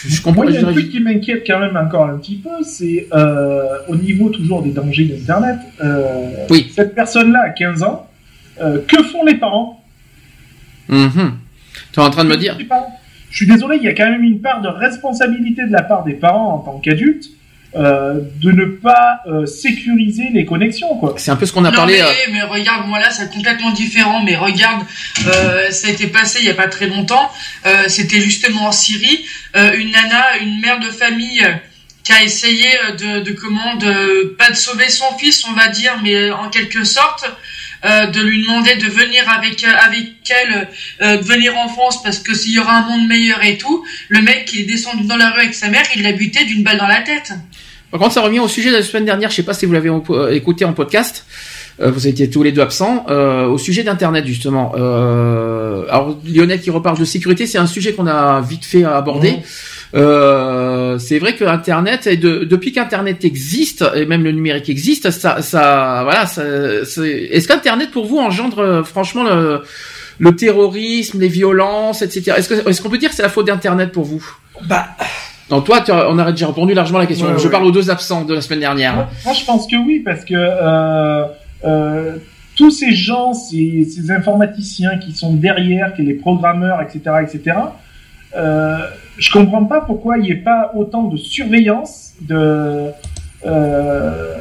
je 0.07 0.21
comprends. 0.21 0.43
Moi, 0.43 0.51
il 0.51 0.55
y 0.55 0.63
a 0.63 0.67
un 0.67 0.71
truc 0.71 0.89
qui 0.89 0.99
m'inquiète 0.99 1.43
quand 1.45 1.59
même 1.59 1.75
encore 1.77 2.05
un 2.09 2.17
petit 2.17 2.35
peu, 2.35 2.63
c'est 2.63 3.07
euh, 3.13 3.77
au 3.87 3.95
niveau 3.95 4.29
toujours 4.29 4.61
des 4.61 4.71
dangers 4.71 5.05
d'Internet. 5.05 5.57
Euh, 5.83 6.45
Oui. 6.49 6.71
Cette 6.75 6.95
personne-là 6.95 7.43
a 7.45 7.49
15 7.49 7.83
ans. 7.83 8.07
euh, 8.61 8.79
que 8.87 9.03
font 9.03 9.23
les 9.25 9.35
parents? 9.35 9.83
Mhm. 10.87 11.33
Tu 11.91 11.99
es 11.99 12.03
en 12.03 12.09
train 12.09 12.23
de 12.23 12.29
me 12.29 12.37
dire. 12.37 12.57
Je 13.29 13.35
suis 13.35 13.47
désolé, 13.47 13.77
il 13.77 13.83
y 13.83 13.87
a 13.87 13.93
quand 13.93 14.09
même 14.09 14.23
une 14.23 14.39
part 14.39 14.61
de 14.61 14.69
responsabilité 14.69 15.65
de 15.65 15.71
la 15.71 15.81
part 15.81 16.03
des 16.05 16.13
parents 16.13 16.53
en 16.53 16.59
tant 16.59 16.79
qu'adultes 16.79 17.25
euh, 17.75 18.19
de 18.41 18.51
ne 18.51 18.65
pas 18.65 19.19
euh, 19.27 19.45
sécuriser 19.45 20.29
les 20.33 20.45
connexions, 20.45 20.95
quoi. 20.97 21.15
C'est 21.17 21.31
un 21.31 21.35
peu 21.35 21.45
ce 21.45 21.53
qu'on 21.53 21.65
a 21.65 21.71
non, 21.71 21.77
parlé. 21.77 21.95
mais, 21.95 22.01
euh, 22.01 22.31
mais 22.31 22.41
regarde, 22.43 22.87
moi 22.87 22.99
là, 22.99 23.09
c'est 23.11 23.29
complètement 23.33 23.71
différent. 23.71 24.21
Mais 24.23 24.35
regarde, 24.35 24.83
euh, 25.27 25.69
ça 25.71 25.87
a 25.87 25.91
été 25.91 26.07
passé 26.07 26.39
il 26.41 26.45
y 26.45 26.49
a 26.49 26.53
pas 26.53 26.67
très 26.67 26.87
longtemps. 26.87 27.29
Euh, 27.65 27.83
C'était 27.87 28.21
justement 28.21 28.67
en 28.67 28.71
Syrie, 28.71 29.25
euh, 29.55 29.77
une 29.77 29.91
nana, 29.91 30.37
une 30.41 30.59
mère 30.61 30.79
de 30.79 30.89
famille 30.89 31.45
qui 32.03 32.11
a 32.13 32.23
essayé 32.23 32.67
de, 32.99 33.21
de 33.21 33.31
comment, 33.31 33.75
de 33.75 34.35
pas 34.37 34.51
de 34.51 34.55
sauver 34.55 34.89
son 34.89 35.17
fils, 35.17 35.43
on 35.49 35.53
va 35.53 35.67
dire, 35.69 35.93
mais 36.03 36.31
en 36.31 36.49
quelque 36.49 36.83
sorte. 36.83 37.25
euh, 37.83 38.07
de 38.07 38.21
lui 38.21 38.41
demander 38.41 38.75
de 38.77 38.87
venir 38.87 39.29
avec 39.29 39.63
avec 39.63 40.07
elle, 40.29 40.67
euh, 41.01 41.17
de 41.17 41.23
venir 41.23 41.55
en 41.57 41.67
France 41.69 42.01
parce 42.01 42.19
que 42.19 42.33
s'il 42.33 42.53
y 42.53 42.59
aura 42.59 42.77
un 42.77 42.81
monde 42.89 43.07
meilleur 43.07 43.43
et 43.43 43.57
tout, 43.57 43.85
le 44.09 44.21
mec 44.21 44.49
il 44.53 44.61
est 44.61 44.63
descendu 44.63 45.03
dans 45.05 45.17
la 45.17 45.29
rue 45.31 45.41
avec 45.41 45.53
sa 45.53 45.67
mère, 45.69 45.83
il 45.95 46.01
l'a 46.01 46.13
buté 46.13 46.45
d'une 46.45 46.63
balle 46.63 46.77
dans 46.79 46.87
la 46.87 47.01
tête. 47.01 47.33
Par 47.95 48.01
contre, 48.01 48.13
ça 48.13 48.19
revient 48.23 48.41
au 48.41 48.49
sujet 48.49 48.71
de 48.71 48.75
la 48.75 48.83
semaine 48.83 49.05
dernière. 49.05 49.29
Je 49.29 49.37
sais 49.37 49.43
pas 49.43 49.53
si 49.53 49.65
vous 49.65 49.71
l'avez 49.71 49.89
euh, 49.89 50.29
écouté 50.33 50.65
en 50.65 50.73
podcast. 50.73 51.25
Euh, 51.79 51.89
vous 51.91 52.07
étiez 52.07 52.29
tous 52.29 52.43
les 52.43 52.51
deux 52.51 52.59
absents 52.61 53.05
euh, 53.09 53.45
au 53.47 53.57
sujet 53.57 53.83
d'internet 53.83 54.25
justement. 54.25 54.73
Euh, 54.77 55.85
alors 55.89 56.17
Lionel 56.27 56.59
qui 56.59 56.71
reparle 56.71 56.97
de 56.99 57.05
sécurité, 57.05 57.47
c'est 57.47 57.57
un 57.57 57.67
sujet 57.67 57.93
qu'on 57.93 58.05
a 58.07 58.41
vite 58.41 58.65
fait 58.65 58.83
aborder. 58.83 59.31
Mhm. 59.31 59.37
Euh, 59.95 60.99
c'est 60.99 61.19
vrai 61.19 61.35
que 61.35 61.45
Internet, 61.45 62.05
et 62.07 62.17
de- 62.17 62.43
depuis 62.43 62.73
qu'Internet 62.73 63.23
existe 63.23 63.85
et 63.95 64.05
même 64.05 64.25
le 64.25 64.33
numérique 64.33 64.67
existe, 64.69 65.09
ça, 65.11 65.41
ça, 65.41 66.01
voilà, 66.03 66.25
ça, 66.25 66.43
c'est- 66.83 67.29
est-ce 67.31 67.47
qu'Internet 67.47 67.91
pour 67.91 68.05
vous 68.07 68.17
engendre 68.17 68.59
euh, 68.59 68.83
franchement 68.83 69.23
le, 69.23 69.61
le 70.19 70.35
terrorisme, 70.35 71.21
les 71.21 71.29
violences, 71.29 72.01
etc. 72.01 72.33
Est-ce 72.37 72.49
que, 72.49 72.69
est-ce 72.69 72.81
qu'on 72.81 72.89
peut 72.89 72.97
dire 72.97 73.09
que 73.11 73.15
c'est 73.15 73.23
la 73.23 73.29
faute 73.29 73.47
d'Internet 73.47 73.93
pour 73.93 74.03
vous? 74.03 74.25
Bah, 74.67 74.87
Non, 75.51 75.61
toi, 75.61 75.83
on 76.09 76.17
a 76.17 76.31
déjà 76.31 76.47
répondu 76.47 76.73
largement 76.73 76.97
à 76.97 77.01
la 77.01 77.07
question. 77.07 77.27
Ouais, 77.27 77.33
Je 77.37 77.43
ouais. 77.45 77.51
parle 77.51 77.65
aux 77.65 77.71
deux 77.71 77.89
absents 77.91 78.23
de 78.25 78.33
la 78.33 78.41
semaine 78.41 78.61
dernière. 78.61 78.95
Moi, 78.95 79.07
moi, 79.25 79.33
je 79.33 79.45
pense 79.45 79.67
que 79.67 79.75
oui, 79.75 79.99
parce 80.03 80.25
que 80.25 80.33
euh, 80.35 81.25
euh, 81.65 82.15
tous 82.55 82.71
ces 82.71 82.93
gens, 82.93 83.33
ces, 83.33 83.83
ces 83.85 84.09
informaticiens 84.11 84.97
qui 84.97 85.11
sont 85.11 85.33
derrière, 85.33 85.93
qui 85.93 86.01
sont 86.01 86.07
les 86.07 86.13
programmeurs, 86.15 86.81
etc., 86.81 86.99
etc., 87.21 87.57
euh, 88.35 88.77
je 89.17 89.31
comprends 89.31 89.65
pas 89.65 89.81
pourquoi 89.81 90.17
il 90.17 90.23
n'y 90.23 90.31
ait 90.31 90.35
pas 90.35 90.71
autant 90.75 91.03
de 91.03 91.15
surveillance 91.15 92.13
de 92.21 92.87
euh, 93.45 94.33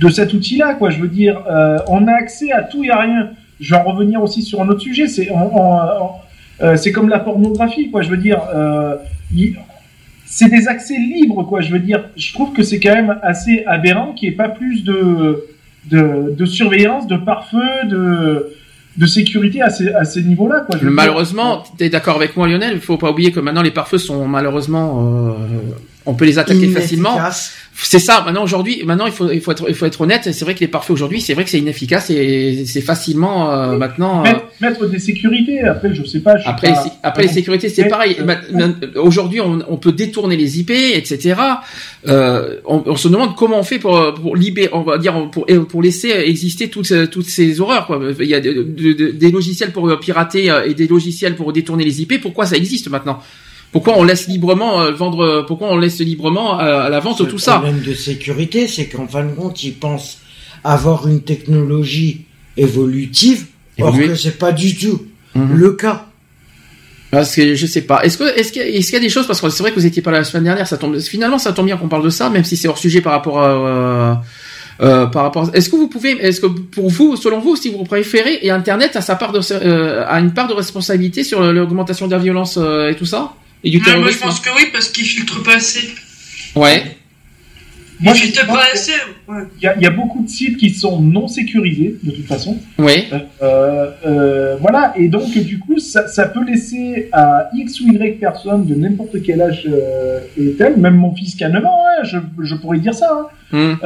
de 0.00 0.08
cet 0.10 0.32
outil-là, 0.32 0.74
quoi. 0.74 0.90
Je 0.90 1.00
veux 1.00 1.08
dire, 1.08 1.42
on 1.88 2.06
a 2.06 2.12
accès 2.12 2.52
à 2.52 2.62
tout 2.62 2.84
et 2.84 2.90
à 2.90 3.00
rien. 3.00 3.30
Je 3.58 3.74
vais 3.74 3.80
en 3.80 3.84
revenir 3.84 4.22
aussi 4.22 4.42
sur 4.42 4.62
un 4.62 4.68
autre 4.68 4.80
sujet. 4.80 5.08
C'est 5.08 5.28
on- 5.32 5.56
on- 5.60 6.10
on- 6.62 6.76
c'est 6.76 6.92
comme 6.92 7.08
la 7.08 7.18
pornographie, 7.18 7.90
quoi. 7.90 8.02
Je 8.02 8.08
veux 8.10 8.16
dire, 8.16 8.40
c'est 10.32 10.48
des 10.48 10.68
accès 10.68 10.96
libres, 10.96 11.42
quoi. 11.42 11.60
Je 11.60 11.72
veux 11.72 11.80
dire, 11.80 12.04
je 12.16 12.32
trouve 12.32 12.52
que 12.52 12.62
c'est 12.62 12.78
quand 12.78 12.94
même 12.94 13.18
assez 13.22 13.64
aberrant 13.66 14.12
qu'il 14.12 14.28
n'y 14.28 14.34
ait 14.34 14.36
pas 14.36 14.48
plus 14.48 14.84
de, 14.84 15.44
de, 15.90 16.34
de 16.38 16.44
surveillance, 16.46 17.08
de 17.08 17.16
pare-feu, 17.16 17.88
de, 17.88 18.52
de 18.96 19.06
sécurité 19.06 19.60
à 19.60 19.70
ces, 19.70 19.88
à 19.92 20.04
ces 20.04 20.22
niveaux-là, 20.22 20.60
quoi. 20.60 20.78
Malheureusement, 20.82 21.64
tu 21.76 21.84
es 21.84 21.88
d'accord 21.88 22.16
avec 22.16 22.36
moi, 22.36 22.46
Lionel. 22.46 22.74
Il 22.74 22.80
faut 22.80 22.96
pas 22.96 23.10
oublier 23.10 23.32
que 23.32 23.40
maintenant 23.40 23.62
les 23.62 23.72
pare-feux 23.72 23.98
sont 23.98 24.28
malheureusement, 24.28 25.32
euh, 25.32 25.32
on 26.06 26.14
peut 26.14 26.24
les 26.24 26.38
attaquer 26.38 26.66
facilement. 26.68 27.16
C'est 27.82 27.98
ça. 27.98 28.22
Maintenant, 28.26 28.42
aujourd'hui, 28.42 28.82
maintenant 28.84 29.06
il 29.06 29.12
faut, 29.12 29.30
il 29.30 29.40
faut 29.40 29.52
être, 29.52 29.64
il 29.68 29.74
faut 29.74 29.86
être 29.86 30.00
honnête. 30.00 30.22
C'est 30.32 30.44
vrai 30.44 30.54
que 30.54 30.60
les 30.60 30.68
pare-feux 30.68 30.92
aujourd'hui, 30.92 31.20
c'est 31.20 31.32
vrai 31.34 31.44
que 31.44 31.50
c'est 31.50 31.58
inefficace 31.60 32.10
et 32.10 32.64
c'est 32.66 32.80
facilement 32.82 33.50
euh, 33.52 33.76
maintenant. 33.78 34.20
euh, 34.20 34.24
Mettre, 34.24 34.44
mettre 34.60 34.86
des 34.86 34.98
sécurités, 34.98 35.60
après, 35.62 35.94
je 35.94 36.04
sais 36.04 36.20
pas. 36.20 36.36
je 36.36 36.46
Après, 36.48 36.72
pas- 36.72 36.84
les- 36.84 36.90
après 37.02 37.22
les 37.22 37.28
sécurités, 37.28 37.68
c'est 37.68 37.84
pareil. 37.88 38.16
euh, 38.20 38.24
ma- 38.24 39.00
Aujourd'hui, 39.00 39.40
on, 39.40 39.60
on 39.68 39.76
peut 39.76 39.92
détourner 39.92 40.36
les 40.36 40.58
IP, 40.60 40.70
etc. 40.70 41.34
Euh, 42.08 42.56
on, 42.66 42.82
on 42.86 42.96
se 42.96 43.08
demande 43.08 43.34
comment 43.36 43.58
on 43.58 43.62
fait 43.62 43.78
pour, 43.78 44.14
pour 44.14 44.36
libérer, 44.36 44.70
on 44.72 44.82
va 44.82 44.98
dire, 44.98 45.30
pour, 45.30 45.46
pour 45.68 45.82
laisser 45.82 46.08
exister 46.10 46.68
toutes, 46.68 46.92
toutes 47.10 47.28
ces 47.28 47.60
horreurs. 47.60 47.86
Quoi. 47.86 48.00
Il 48.20 48.26
y 48.26 48.34
a 48.34 48.40
de- 48.40 48.52
de- 48.62 48.92
de- 48.92 49.10
des 49.10 49.30
logiciels 49.30 49.70
pour 49.72 49.98
pirater 50.00 50.50
euh, 50.50 50.66
et 50.68 50.74
des 50.74 50.88
logiciels 50.88 51.36
pour 51.36 51.52
détourner 51.52 51.84
les 51.84 52.02
IP. 52.02 52.20
Pourquoi 52.20 52.46
ça 52.46 52.56
existe 52.56 52.88
maintenant? 52.90 53.20
Pourquoi 53.72 53.94
on 53.98 54.02
laisse 54.04 54.26
librement 54.26 54.80
euh, 54.80 54.90
vendre 54.92 55.44
Pourquoi 55.46 55.68
on 55.68 55.76
laisse 55.76 55.98
librement 56.00 56.58
à, 56.58 56.64
à 56.64 56.88
la 56.88 57.00
vente 57.00 57.18
tout 57.18 57.24
Le 57.26 57.38
ça 57.38 57.58
problème 57.58 57.80
de 57.82 57.94
sécurité, 57.94 58.66
c'est 58.66 58.86
qu'en 58.86 59.06
fin 59.06 59.22
de 59.24 59.32
compte, 59.32 59.62
ils 59.62 59.74
pensent 59.74 60.18
avoir 60.64 61.06
une 61.08 61.22
technologie 61.22 62.22
évolutive, 62.56 63.46
Évoluer. 63.78 64.04
or 64.04 64.10
que 64.10 64.14
c'est 64.16 64.38
pas 64.38 64.52
du 64.52 64.76
tout 64.76 65.02
Mhm. 65.34 65.54
le 65.56 65.72
cas. 65.72 66.06
Parce 67.12 67.34
que 67.34 67.54
je 67.54 67.66
sais 67.66 67.82
pas. 67.82 68.04
Est-ce 68.04 68.18
que 68.18 68.24
est-ce 68.38 68.52
qu'il 68.52 68.62
y, 68.62 68.94
a- 68.94 68.98
y 68.98 69.00
des 69.00 69.08
choses 69.08 69.26
parce 69.26 69.40
que 69.40 69.48
c'est 69.50 69.62
vrai 69.62 69.70
que 69.70 69.76
vous 69.80 69.86
étiez 69.86 70.02
pas 70.02 70.10
là 70.12 70.18
la 70.18 70.24
semaine 70.24 70.44
dernière. 70.44 70.66
Ça 70.68 70.76
tombe 70.76 70.98
finalement 71.00 71.38
ça 71.38 71.52
tombe 71.52 71.66
bien 71.66 71.76
qu'on 71.76 71.88
parle 71.88 72.04
de 72.04 72.10
ça, 72.10 72.30
même 72.30 72.44
si 72.44 72.56
c'est 72.56 72.68
hors 72.68 72.78
sujet 72.78 73.00
par 73.00 73.12
rapport 73.12 73.40
à 73.40 73.48
euh, 73.50 74.14
euh, 74.82 75.06
par 75.06 75.22
rapport. 75.24 75.50
Est-ce 75.54 75.68
que 75.70 75.76
vous 75.76 75.88
pouvez 75.88 76.10
est-ce 76.20 76.40
que 76.40 76.46
pour 76.46 76.88
vous 76.88 77.16
selon 77.16 77.40
vous 77.40 77.56
si 77.56 77.68
vous 77.70 77.82
préférez 77.84 78.38
et 78.42 78.50
Internet 78.50 78.94
a 78.96 79.00
sa 79.00 79.16
part 79.16 79.32
de 79.32 79.40
euh, 79.52 80.04
a 80.06 80.20
une 80.20 80.32
part 80.32 80.46
de 80.48 80.52
responsabilité 80.54 81.24
sur 81.24 81.40
l'augmentation 81.52 82.06
de 82.06 82.12
la 82.12 82.18
violence 82.18 82.56
euh, 82.60 82.90
et 82.90 82.94
tout 82.96 83.06
ça? 83.06 83.34
Et 83.64 83.70
du 83.70 83.78
Ouais, 83.78 83.82
moi 83.84 83.90
je 83.92 83.94
terrorisme. 84.18 84.20
pense 84.22 84.40
que 84.40 84.50
oui, 84.56 84.64
parce 84.72 84.88
qu'il 84.88 85.04
filtre 85.04 85.42
pas 85.42 85.56
assez. 85.56 85.88
Ouais. 86.56 86.96
Moi, 88.02 88.14
je 88.14 88.46
pas 88.46 88.62
assez. 88.72 88.92
Ouais. 89.28 89.42
Il 89.58 89.64
y, 89.64 89.66
a, 89.66 89.76
il 89.76 89.82
y 89.82 89.86
a 89.86 89.90
beaucoup 89.90 90.22
de 90.22 90.28
sites 90.28 90.56
qui 90.56 90.70
sont 90.70 91.02
non 91.02 91.28
sécurisés, 91.28 91.96
de 92.02 92.10
toute 92.12 92.24
façon. 92.24 92.56
Ouais. 92.78 93.06
Euh, 93.42 93.90
euh, 94.06 94.56
voilà, 94.58 94.94
et 94.96 95.08
donc 95.08 95.36
du 95.36 95.58
coup, 95.58 95.78
ça, 95.78 96.08
ça 96.08 96.24
peut 96.26 96.42
laisser 96.42 97.10
à 97.12 97.50
X 97.54 97.78
ou 97.80 97.92
Y 97.92 98.18
personnes 98.18 98.64
de 98.64 98.74
n'importe 98.74 99.20
quel 99.22 99.42
âge 99.42 99.64
euh, 99.70 100.20
est-elle, 100.38 100.78
même 100.78 100.94
mon 100.96 101.14
fils 101.14 101.34
qui 101.34 101.44
a 101.44 101.50
9 101.50 101.62
ans, 101.62 101.78
hein, 101.98 102.04
je, 102.04 102.16
je 102.42 102.54
pourrais 102.54 102.78
dire 102.78 102.94
ça, 102.94 103.10
hein, 103.12 103.26
Hum. 103.52 103.78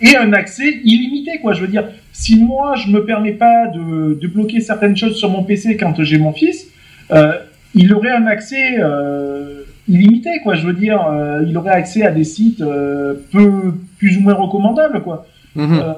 et 0.00 0.16
un 0.16 0.32
accès 0.32 0.80
illimité, 0.82 1.38
quoi. 1.40 1.52
Je 1.52 1.60
veux 1.60 1.68
dire, 1.68 1.84
si 2.12 2.36
moi 2.36 2.74
je 2.74 2.90
me 2.90 3.04
permets 3.04 3.34
pas 3.34 3.68
de, 3.68 4.18
de 4.20 4.26
bloquer 4.26 4.60
certaines 4.60 4.96
choses 4.96 5.16
sur 5.16 5.30
mon 5.30 5.44
PC 5.44 5.76
quand 5.76 6.02
j'ai 6.02 6.18
mon 6.18 6.32
fils, 6.32 6.66
euh, 7.12 7.34
il 7.74 7.92
aurait 7.92 8.12
un 8.12 8.26
accès 8.26 8.76
euh, 8.78 9.62
illimité, 9.88 10.40
quoi. 10.42 10.54
Je 10.54 10.66
veux 10.66 10.72
dire, 10.72 11.06
euh, 11.06 11.44
il 11.46 11.56
aurait 11.56 11.72
accès 11.72 12.04
à 12.04 12.10
des 12.10 12.24
sites 12.24 12.60
euh, 12.60 13.14
peu 13.32 13.74
plus 13.98 14.16
ou 14.16 14.20
moins 14.20 14.34
recommandables, 14.34 15.02
quoi. 15.02 15.26
Mhm. 15.54 15.72
Euh, 15.72 15.92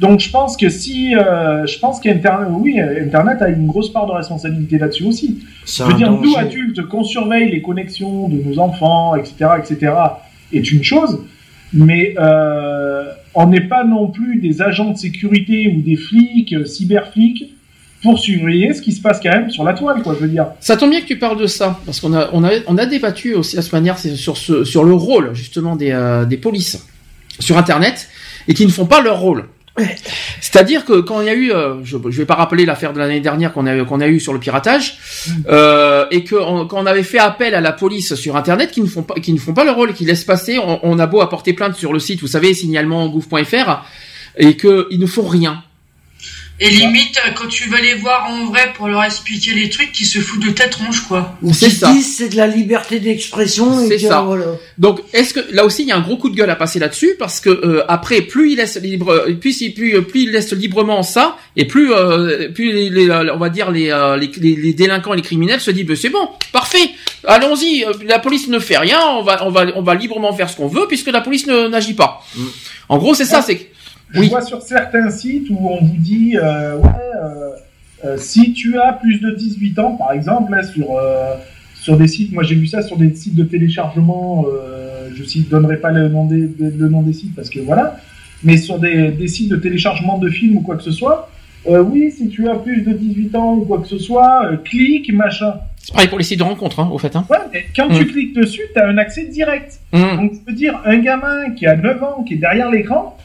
donc 0.00 0.20
je 0.20 0.30
pense 0.30 0.56
que 0.58 0.68
si, 0.68 1.16
euh, 1.16 1.66
je 1.66 1.78
pense 1.78 2.00
qu'Internet, 2.00 2.48
oui, 2.50 2.78
Internet 2.78 3.40
a 3.40 3.48
une 3.48 3.66
grosse 3.66 3.90
part 3.90 4.06
de 4.06 4.12
responsabilité 4.12 4.78
là-dessus 4.78 5.04
aussi. 5.04 5.42
Je 5.64 5.82
veux 5.84 5.94
dire, 5.94 6.12
nous 6.12 6.36
adultes, 6.36 6.82
qu'on 6.82 7.02
surveille 7.02 7.50
les 7.50 7.62
connexions 7.62 8.28
de 8.28 8.36
nos 8.36 8.58
enfants, 8.58 9.14
etc., 9.14 9.46
etc., 9.58 9.92
est 10.52 10.70
une 10.70 10.84
chose, 10.84 11.24
mais 11.72 12.14
euh, 12.18 13.04
on 13.34 13.46
n'est 13.46 13.62
pas 13.62 13.84
non 13.84 14.08
plus 14.08 14.38
des 14.38 14.60
agents 14.60 14.90
de 14.90 14.98
sécurité 14.98 15.74
ou 15.74 15.80
des 15.80 15.96
flics, 15.96 16.54
cyberflics, 16.66 17.55
pour 18.06 18.18
surveiller 18.18 18.72
ce 18.72 18.80
qui 18.80 18.92
se 18.92 19.00
passe 19.02 19.20
quand 19.20 19.30
même 19.30 19.50
sur 19.50 19.64
la 19.64 19.74
toile, 19.74 20.00
quoi, 20.02 20.14
je 20.14 20.24
veux 20.24 20.30
dire. 20.30 20.46
Ça 20.60 20.76
tombe 20.76 20.90
bien 20.90 21.00
que 21.00 21.06
tu 21.06 21.18
parles 21.18 21.38
de 21.38 21.46
ça, 21.46 21.80
parce 21.84 22.00
qu'on 22.00 22.14
a, 22.14 22.30
on 22.32 22.44
a, 22.44 22.50
on 22.68 22.78
a 22.78 22.86
débattu 22.86 23.34
aussi 23.34 23.58
à 23.58 23.62
ce 23.62 23.74
manière 23.74 23.98
sur, 23.98 24.36
ce, 24.36 24.64
sur 24.64 24.84
le 24.84 24.94
rôle, 24.94 25.34
justement, 25.34 25.74
des, 25.74 25.90
euh, 25.90 26.24
des 26.24 26.36
polices 26.36 26.86
sur 27.40 27.58
Internet, 27.58 28.08
et 28.46 28.54
qui 28.54 28.64
ne 28.64 28.70
font 28.70 28.86
pas 28.86 29.00
leur 29.00 29.18
rôle. 29.18 29.46
C'est-à-dire 30.40 30.84
que 30.84 31.00
quand 31.00 31.20
il 31.20 31.26
y 31.26 31.30
a 31.30 31.34
eu, 31.34 31.52
euh, 31.52 31.84
je, 31.84 31.96
je 31.96 32.16
vais 32.16 32.24
pas 32.24 32.36
rappeler 32.36 32.64
l'affaire 32.64 32.92
de 32.92 32.98
l'année 32.98 33.20
dernière 33.20 33.52
qu'on 33.52 33.66
a 33.66 33.84
qu'on 33.84 34.00
a 34.00 34.08
eu 34.08 34.20
sur 34.20 34.32
le 34.32 34.38
piratage, 34.38 34.98
euh, 35.48 36.06
et 36.10 36.24
que 36.24 36.36
on, 36.36 36.66
quand 36.66 36.80
on 36.82 36.86
avait 36.86 37.02
fait 37.02 37.18
appel 37.18 37.54
à 37.54 37.60
la 37.60 37.72
police 37.72 38.14
sur 38.14 38.36
Internet, 38.36 38.70
qui 38.70 38.80
ne 38.80 38.86
font 38.86 39.02
pas, 39.02 39.14
qui 39.14 39.32
ne 39.32 39.38
font 39.38 39.52
pas 39.52 39.64
leur 39.64 39.76
rôle, 39.76 39.92
qui 39.92 40.04
laissent 40.04 40.24
passer, 40.24 40.58
on, 40.58 40.78
on 40.82 40.98
a 40.98 41.06
beau 41.06 41.20
apporter 41.20 41.52
plainte 41.52 41.74
sur 41.74 41.92
le 41.92 41.98
site, 41.98 42.20
vous 42.20 42.28
savez, 42.28 42.54
signalement.gouv.fr, 42.54 43.82
et 44.38 44.56
que 44.56 44.86
ils 44.90 45.00
ne 45.00 45.06
font 45.06 45.26
rien. 45.26 45.62
Et 46.58 46.70
limite, 46.70 47.20
quand 47.36 47.48
tu 47.48 47.68
vas 47.68 47.80
les 47.80 47.94
voir 47.94 48.30
en 48.30 48.46
vrai 48.46 48.72
pour 48.74 48.88
leur 48.88 49.04
expliquer 49.04 49.52
les 49.52 49.68
trucs, 49.68 49.92
qui 49.92 50.06
se 50.06 50.20
foutent 50.20 50.42
de 50.42 50.50
tête 50.50 50.74
ronge, 50.76 51.02
quoi. 51.02 51.36
C'est 51.52 51.68
ça. 51.68 51.92
C'est 52.02 52.30
de 52.30 52.36
la 52.36 52.46
liberté 52.46 52.98
d'expression. 52.98 53.86
C'est 53.86 53.98
ça. 53.98 54.22
Voilà. 54.22 54.46
Donc, 54.78 55.00
est-ce 55.12 55.34
que 55.34 55.40
là 55.52 55.66
aussi 55.66 55.82
il 55.82 55.88
y 55.88 55.92
a 55.92 55.96
un 55.96 56.00
gros 56.00 56.16
coup 56.16 56.30
de 56.30 56.34
gueule 56.34 56.48
à 56.48 56.56
passer 56.56 56.78
là-dessus 56.78 57.16
parce 57.18 57.40
que 57.40 57.50
euh, 57.50 57.84
après, 57.88 58.22
plus 58.22 58.52
il 58.52 58.56
laisse 58.56 58.80
libre, 58.80 59.26
plus, 59.38 59.70
plus, 59.74 60.02
plus 60.02 60.22
il 60.22 60.30
laisse 60.30 60.52
librement 60.52 61.02
ça, 61.02 61.36
et 61.56 61.66
plus, 61.66 61.92
euh, 61.92 62.48
plus 62.48 62.72
les, 62.72 62.88
les, 62.88 63.10
on 63.10 63.38
va 63.38 63.50
dire 63.50 63.70
les, 63.70 63.90
euh, 63.90 64.16
les, 64.16 64.30
les, 64.38 64.72
délinquants 64.72 65.12
et 65.12 65.16
les 65.16 65.22
criminels 65.22 65.60
se 65.60 65.70
disent, 65.70 65.86
ben, 65.86 65.96
c'est 65.96 66.08
bon, 66.08 66.28
parfait, 66.52 66.90
allons-y, 67.24 67.84
la 68.06 68.18
police 68.18 68.48
ne 68.48 68.58
fait 68.58 68.78
rien, 68.78 69.00
on 69.18 69.22
va, 69.22 69.46
on 69.46 69.50
va, 69.50 69.66
on 69.74 69.82
va 69.82 69.94
librement 69.94 70.32
faire 70.32 70.48
ce 70.48 70.56
qu'on 70.56 70.68
veut 70.68 70.86
puisque 70.88 71.08
la 71.08 71.20
police 71.20 71.46
n'agit 71.46 71.94
pas. 71.94 72.24
Mm. 72.34 72.44
En 72.88 72.98
gros, 72.98 73.14
c'est 73.14 73.24
ça, 73.24 73.42
c'est 73.42 73.70
je 74.22 74.30
vois 74.30 74.42
sur 74.42 74.62
certains 74.62 75.10
sites 75.10 75.48
où 75.50 75.68
on 75.68 75.84
vous 75.84 75.96
dit, 75.96 76.36
euh, 76.36 76.76
ouais, 76.76 76.88
euh, 77.22 77.50
euh, 78.04 78.16
si 78.18 78.52
tu 78.52 78.78
as 78.78 78.92
plus 78.92 79.20
de 79.20 79.30
18 79.30 79.78
ans, 79.78 79.92
par 79.92 80.12
exemple, 80.12 80.52
là, 80.52 80.62
sur, 80.62 80.98
sur 81.74 81.96
des 81.96 82.08
sites, 82.08 82.32
moi 82.32 82.42
j'ai 82.42 82.54
vu 82.54 82.66
ça 82.66 82.82
sur 82.82 82.96
des 82.96 83.14
sites 83.14 83.34
de 83.34 83.44
téléchargement, 83.44 84.46
je 85.14 85.22
ne 85.22 85.44
donnerai 85.44 85.78
pas 85.78 85.90
le 85.90 86.08
nom, 86.08 86.26
des, 86.26 86.48
le 86.58 86.88
nom 86.88 87.02
des 87.02 87.12
sites 87.12 87.34
parce 87.34 87.50
que 87.50 87.60
voilà, 87.60 87.96
mais 88.42 88.56
sur 88.56 88.78
des, 88.78 89.10
des 89.10 89.28
sites 89.28 89.48
de 89.48 89.56
téléchargement 89.56 90.18
de 90.18 90.28
films 90.28 90.58
ou 90.58 90.60
quoi 90.60 90.76
que 90.76 90.82
ce 90.82 90.92
soit, 90.92 91.30
oui, 91.66 92.12
si 92.12 92.28
tu 92.28 92.48
as 92.48 92.54
plus 92.54 92.82
de 92.82 92.92
18 92.92 93.34
ans 93.34 93.54
ou 93.54 93.64
quoi 93.64 93.80
que 93.80 93.88
ce 93.88 93.98
soit, 93.98 94.56
clique, 94.64 95.12
machin. 95.12 95.54
C'est 95.86 95.92
pareil 95.92 96.08
pour 96.08 96.18
les 96.18 96.24
sites 96.24 96.40
de 96.40 96.44
rencontres, 96.44 96.80
hein, 96.80 96.90
au 96.92 96.98
fait. 96.98 97.14
Hein. 97.14 97.24
Ouais, 97.30 97.38
mais 97.52 97.64
quand 97.74 97.88
tu 97.88 98.02
mm. 98.02 98.06
cliques 98.08 98.34
dessus, 98.34 98.62
tu 98.74 98.80
as 98.80 98.88
un 98.88 98.98
accès 98.98 99.24
direct. 99.26 99.78
Mm. 99.92 100.16
Donc, 100.16 100.32
je 100.32 100.50
veux 100.50 100.56
dire, 100.56 100.80
un 100.84 100.98
gamin 100.98 101.50
qui 101.50 101.64
a 101.66 101.76
9 101.76 102.02
ans, 102.02 102.24
qui 102.24 102.34
est 102.34 102.38
derrière 102.38 102.70
l'écran, 102.72 103.15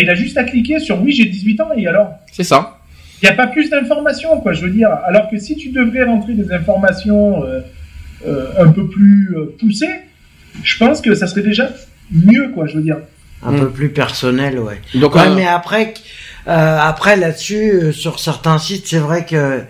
il 0.00 0.10
a 0.10 0.14
juste 0.14 0.36
à 0.36 0.44
cliquer 0.44 0.78
sur 0.80 1.00
oui, 1.00 1.12
j'ai 1.12 1.26
18 1.26 1.60
ans 1.60 1.68
et 1.76 1.86
alors? 1.86 2.10
C'est 2.32 2.44
ça. 2.44 2.78
Il 3.22 3.26
n'y 3.26 3.30
a 3.30 3.36
pas 3.36 3.46
plus 3.46 3.70
d'informations, 3.70 4.40
quoi, 4.40 4.52
je 4.52 4.62
veux 4.62 4.70
dire. 4.70 4.90
Alors 5.06 5.30
que 5.30 5.38
si 5.38 5.56
tu 5.56 5.70
devrais 5.70 6.04
rentrer 6.04 6.34
des 6.34 6.52
informations 6.52 7.44
euh, 7.44 7.60
euh, 8.26 8.48
un 8.58 8.70
peu 8.70 8.86
plus 8.88 9.34
euh, 9.36 9.56
poussées, 9.58 10.00
je 10.62 10.76
pense 10.78 11.00
que 11.00 11.14
ça 11.14 11.26
serait 11.26 11.42
déjà 11.42 11.70
mieux, 12.10 12.50
quoi, 12.52 12.66
je 12.66 12.76
veux 12.76 12.82
dire. 12.82 12.98
Un 13.42 13.52
peu 13.52 13.66
mm. 13.66 13.72
plus 13.72 13.88
personnel, 13.90 14.58
ouais. 14.58 14.80
Donc, 14.94 15.14
ouais, 15.14 15.30
mais 15.34 15.46
après, 15.46 15.94
après 16.46 17.16
là-dessus, 17.16 17.92
sur 17.92 18.18
certains 18.18 18.58
sites, 18.58 18.86
c'est 18.86 18.98
vrai 18.98 19.24
que 19.24 19.62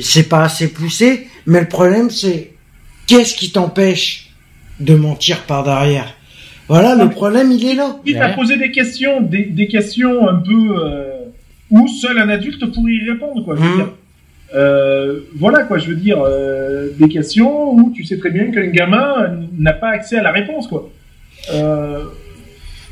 c'est 0.00 0.28
pas 0.28 0.44
assez 0.44 0.68
poussé. 0.68 1.28
Mais 1.46 1.60
le 1.60 1.68
problème, 1.68 2.10
c'est 2.10 2.52
qu'est-ce 3.06 3.34
qui 3.34 3.52
t'empêche 3.52 4.30
de 4.80 4.94
mentir 4.94 5.42
par 5.42 5.64
derrière? 5.64 6.14
Voilà, 6.70 6.94
le 6.94 7.10
problème, 7.10 7.50
il 7.50 7.66
est 7.66 7.74
là. 7.74 7.96
Il 8.06 8.14
t'a 8.14 8.28
posé 8.28 8.56
des 8.56 8.70
questions, 8.70 9.20
des, 9.20 9.66
questions 9.66 10.28
un 10.28 10.36
peu 10.36 10.78
euh, 10.78 11.14
où 11.68 11.88
seul 11.88 12.16
un 12.16 12.28
adulte 12.28 12.64
pourrait 12.72 12.92
y 12.92 13.10
répondre, 13.10 13.44
quoi. 13.44 13.56
Je 13.56 13.60
veux 13.60 13.74
dire. 13.74 13.88
Euh, 14.54 15.18
voilà, 15.36 15.64
quoi. 15.64 15.78
Je 15.78 15.88
veux 15.88 15.96
dire, 15.96 16.22
euh, 16.24 16.90
des 16.96 17.08
questions 17.08 17.72
où 17.72 17.92
tu 17.92 18.04
sais 18.04 18.18
très 18.18 18.30
bien 18.30 18.52
qu'un 18.52 18.68
gamin 18.68 19.36
n'a 19.58 19.72
pas 19.72 19.88
accès 19.88 20.16
à 20.18 20.22
la 20.22 20.30
réponse, 20.30 20.68
quoi. 20.68 20.88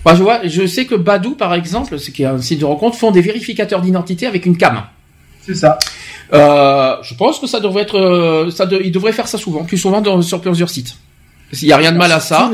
Bah, 0.04 0.14
je 0.16 0.22
vois, 0.24 0.40
je 0.44 0.66
sais 0.66 0.84
que 0.84 0.96
Badou, 0.96 1.36
par 1.36 1.54
exemple, 1.54 2.00
ce 2.00 2.10
qui 2.10 2.24
est 2.24 2.26
un 2.26 2.40
site 2.40 2.58
de 2.58 2.64
rencontre, 2.64 2.96
font 2.96 3.12
des 3.12 3.20
vérificateurs 3.20 3.80
d'identité 3.80 4.26
avec 4.26 4.44
une 4.44 4.56
cam. 4.56 4.82
C'est 5.42 5.54
ça. 5.54 5.78
je 6.32 7.14
pense 7.14 7.38
que 7.38 7.46
ça 7.46 7.60
devrait 7.60 7.82
être, 7.82 8.48
ça 8.50 8.66
de, 8.66 8.80
ils 8.82 8.90
devraient 8.90 9.12
faire 9.12 9.28
ça 9.28 9.38
souvent, 9.38 9.62
plus 9.62 9.78
souvent 9.78 10.00
dans, 10.00 10.20
sur 10.20 10.40
plusieurs 10.40 10.68
sites. 10.68 10.96
Il 11.52 11.66
n'y 11.66 11.72
a 11.72 11.76
rien 11.76 11.92
de 11.92 11.96
mal 11.98 12.12
à 12.12 12.20
ça. 12.20 12.50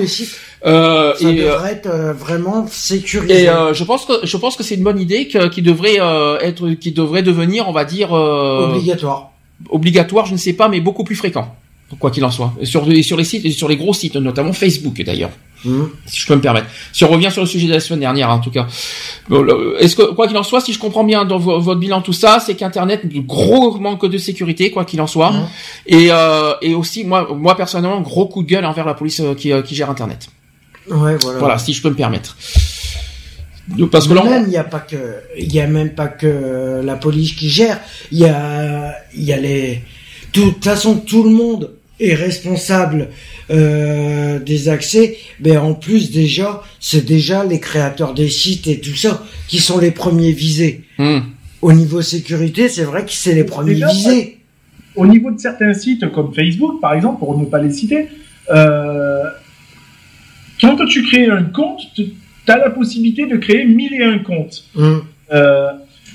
Euh, 0.67 1.15
ça 1.15 1.25
devrait 1.25 1.45
euh, 1.45 1.65
être 1.67 1.87
euh, 1.87 2.13
vraiment 2.15 2.67
sécurisé. 2.67 3.43
Et 3.43 3.49
euh, 3.49 3.75
je 3.75 3.85
pense 3.85 4.07
que 4.07 4.25
je 4.25 4.37
pense 4.39 4.57
que 4.57 4.63
c'est 4.63 4.77
une 4.77 4.83
bonne 4.83 4.99
idée 4.99 5.29
que, 5.29 5.49
qui 5.49 5.61
devrait 5.61 6.01
euh, 6.01 6.39
être, 6.41 6.71
qui 6.71 6.93
devrait 6.93 7.23
devenir, 7.23 7.69
on 7.69 7.73
va 7.73 7.85
dire 7.85 8.13
obligatoire. 8.13 9.33
Obligatoire, 9.69 10.27
je 10.27 10.33
ne 10.33 10.39
sais 10.39 10.55
pas, 10.55 10.69
mais 10.69 10.81
beaucoup 10.81 11.05
plus 11.05 11.17
fréquent 11.17 11.55
quoi 11.99 12.11
qu'il 12.11 12.25
en 12.25 12.31
soit. 12.31 12.53
Et 12.61 12.67
sur, 12.67 12.85
sur 13.03 13.17
les 13.17 13.25
sites, 13.25 13.45
et 13.45 13.51
sur 13.51 13.69
les 13.69 13.77
gros 13.77 13.93
sites, 13.93 14.17
notamment 14.17 14.53
Facebook 14.53 15.01
d'ailleurs, 15.03 15.31
mmh. 15.65 15.85
si 16.07 16.21
je 16.21 16.27
peux 16.27 16.35
me 16.35 16.41
permettre. 16.41 16.67
Si 16.93 17.05
on 17.05 17.09
revient 17.09 17.31
sur 17.31 17.43
le 17.43 17.49
sujet 17.49 17.67
de 17.67 17.73
la 17.73 17.81
semaine 17.81 18.01
dernière, 18.01 18.31
en 18.31 18.39
tout 18.39 18.51
cas. 18.51 18.67
Est-ce 19.79 19.97
que, 19.97 20.13
quoi 20.13 20.27
qu'il 20.29 20.37
en 20.37 20.43
soit, 20.43 20.61
si 20.61 20.73
je 20.73 20.79
comprends 20.79 21.05
bien 21.05 21.25
dans 21.25 21.39
votre 21.39 21.81
bilan 21.81 22.03
tout 22.03 22.13
ça, 22.13 22.39
c'est 22.41 22.55
qu'Internet, 22.55 23.03
gros 23.27 23.79
manque 23.79 24.07
de 24.07 24.19
sécurité, 24.19 24.71
quoi 24.71 24.85
qu'il 24.85 25.01
en 25.01 25.07
soit, 25.07 25.31
mmh. 25.31 25.47
et, 25.87 26.09
euh, 26.11 26.55
et 26.63 26.75
aussi, 26.75 27.05
moi, 27.05 27.29
moi 27.35 27.57
personnellement, 27.57 28.01
gros 28.01 28.27
coup 28.27 28.43
de 28.43 28.49
gueule 28.49 28.65
envers 28.65 28.87
la 28.87 28.95
police 28.95 29.21
euh, 29.21 29.35
qui, 29.35 29.53
euh, 29.53 29.63
qui 29.63 29.75
gère 29.75 29.91
Internet. 29.91 30.29
Ouais, 30.89 31.17
voilà. 31.21 31.39
Voilà, 31.39 31.59
si 31.59 31.73
je 31.73 31.83
peux 31.83 31.91
me 31.91 31.95
permettre. 31.95 32.37
Parce 33.91 34.07
que 34.07 34.13
même 34.13 34.45
il 34.45 34.51
n'y 34.51 34.59
a 34.59 34.65
pas 34.65 34.81
que, 34.81 35.23
il 35.39 35.53
y 35.53 35.59
a 35.59 35.67
même 35.67 35.95
pas 35.95 36.09
que 36.09 36.83
la 36.85 36.97
police 36.97 37.33
qui 37.33 37.49
gère. 37.49 37.81
Il 38.13 38.19
y 38.19 38.27
a, 38.27 38.95
il 39.15 39.25
y 39.25 39.33
a 39.33 39.39
les, 39.39 39.83
de 40.35 40.41
toute 40.41 40.65
façon, 40.65 40.97
tout 40.97 41.23
le 41.23 41.31
monde 41.31 41.71
est 42.01 42.15
responsable 42.15 43.09
euh, 43.51 44.39
des 44.39 44.69
accès, 44.69 45.17
mais 45.41 45.57
en 45.57 45.75
plus 45.75 46.11
déjà, 46.11 46.63
c'est 46.81 47.05
déjà 47.05 47.45
les 47.45 47.61
créateurs 47.61 48.15
des 48.15 48.29
sites 48.29 48.67
et 48.67 48.81
tout 48.81 48.97
ça 48.97 49.23
qui 49.49 49.59
sont 49.59 49.79
les 49.79 49.91
premiers 49.91 50.33
visés. 50.33 50.83
Hmm. 50.99 51.21
Au 51.63 51.73
niveau 51.73 52.03
sécurité, 52.03 52.69
c'est 52.69 52.85
vrai 52.85 53.05
que 53.05 53.13
c'est 53.13 53.35
les 53.35 53.45
premiers 53.45 53.75
visés. 53.75 54.39
Au 54.97 55.07
niveau 55.07 55.31
de 55.31 55.39
certains 55.39 55.75
sites 55.75 56.11
comme 56.13 56.35
Facebook, 56.35 56.81
par 56.81 56.95
exemple, 56.95 57.19
pour 57.19 57.39
ne 57.39 57.45
pas 57.45 57.61
les 57.61 57.71
citer, 57.71 58.09
euh, 58.51 59.25
quand 60.61 60.77
tu 60.87 61.03
crées 61.03 61.27
un 61.27 61.45
compte, 61.45 61.81
tu 61.95 62.13
as 62.49 62.59
la 62.59 62.71
possibilité 62.71 63.27
de 63.27 63.37
créer 63.37 63.65
mille 63.65 63.95
et 63.95 64.05
un 64.05 64.19
comptes. 64.19 64.65
Hmm. 64.75 64.99
Euh, 65.33 65.73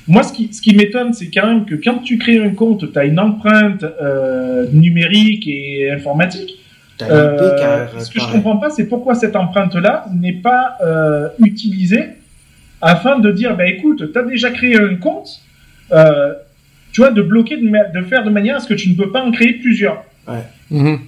moi, 0.10 0.24
ce 0.24 0.34
qui, 0.34 0.52
ce 0.52 0.62
qui 0.62 0.76
m'étonne, 0.76 1.14
c'est 1.14 1.30
quand 1.30 1.46
même 1.46 1.66
que 1.66 1.76
quand 1.76 2.00
tu 2.00 2.18
crées 2.18 2.44
un 2.44 2.50
compte, 2.50 2.92
tu 2.92 3.00
as 3.00 3.06
une 3.06 3.20
empreinte 3.20 3.84
euh, 3.84 4.66
numérique 4.74 5.48
et 5.48 5.92
informatique. 5.92 6.58
Euh, 7.04 7.88
ce 8.00 8.10
que 8.10 8.20
je 8.20 8.30
comprends 8.32 8.58
pas, 8.58 8.72
c'est 8.72 8.88
pourquoi 8.88 9.14
cette 9.14 9.36
empreinte-là 9.36 10.08
n'est 10.14 10.34
pas 10.34 10.78
euh, 10.82 11.30
utilisée 11.40 12.06
afin 12.82 13.20
de 13.20 13.32
dire, 13.32 13.56
bah 13.56 13.68
écoute, 13.68 14.12
tu 14.12 14.18
as 14.18 14.24
déjà 14.24 14.50
créé 14.50 14.78
un 14.78 14.96
compte, 14.96 15.42
euh, 15.92 16.34
tu 16.92 17.02
vois, 17.02 17.12
de 17.12 17.22
bloquer, 17.22 17.58
de, 17.58 17.70
de, 17.94 18.06
faire 18.06 18.24
de 18.24 18.32
manière 18.32 18.58
à 18.58 18.60
ce 18.62 18.68
que 18.68 18.74
tu 18.74 18.90
ne 18.90 18.96
peux 18.96 19.12
pas 19.12 19.22
en 19.22 19.32
créer 19.32 19.54
plusieurs. 19.54 20.04
Ouais. 20.28 20.44
Mhm. 20.72 21.00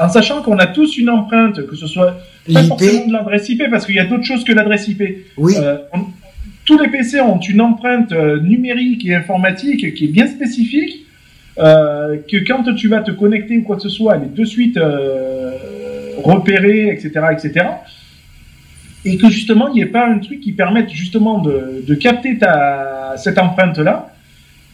En 0.00 0.08
sachant 0.08 0.42
qu'on 0.42 0.58
a 0.58 0.66
tous 0.66 0.96
une 0.96 1.10
empreinte, 1.10 1.66
que 1.66 1.74
ce 1.74 1.88
soit 1.88 2.18
pas 2.52 2.62
forcément 2.62 3.08
de 3.08 3.12
l'adresse 3.12 3.48
IP, 3.48 3.68
parce 3.68 3.84
qu'il 3.84 3.96
y 3.96 4.00
a 4.00 4.04
d'autres 4.04 4.24
choses 4.24 4.44
que 4.44 4.52
l'adresse 4.52 4.86
IP. 4.86 5.02
Oui. 5.38 5.54
Euh, 5.58 5.78
tous 6.66 6.78
les 6.78 6.88
PC 6.88 7.20
ont 7.20 7.38
une 7.38 7.62
empreinte 7.62 8.12
euh, 8.12 8.40
numérique 8.40 9.06
et 9.06 9.14
informatique 9.14 9.94
qui 9.94 10.04
est 10.04 10.08
bien 10.08 10.26
spécifique, 10.26 11.06
euh, 11.58 12.18
que 12.30 12.36
quand 12.46 12.74
tu 12.74 12.88
vas 12.88 13.00
te 13.00 13.12
connecter 13.12 13.56
ou 13.56 13.62
quoi 13.62 13.76
que 13.76 13.82
ce 13.82 13.88
soit, 13.88 14.16
elle 14.16 14.24
est 14.24 14.34
de 14.34 14.44
suite 14.44 14.76
euh, 14.76 15.52
repérée, 16.22 16.88
etc., 16.90 17.26
etc. 17.32 17.66
Et 19.04 19.16
que 19.16 19.30
justement, 19.30 19.68
il 19.68 19.74
n'y 19.74 19.80
ait 19.82 19.86
pas 19.86 20.06
un 20.06 20.18
truc 20.18 20.40
qui 20.40 20.52
permette 20.52 20.90
justement 20.90 21.38
de, 21.38 21.84
de 21.86 21.94
capter 21.94 22.36
ta, 22.36 23.14
cette 23.16 23.38
empreinte-là 23.38 24.12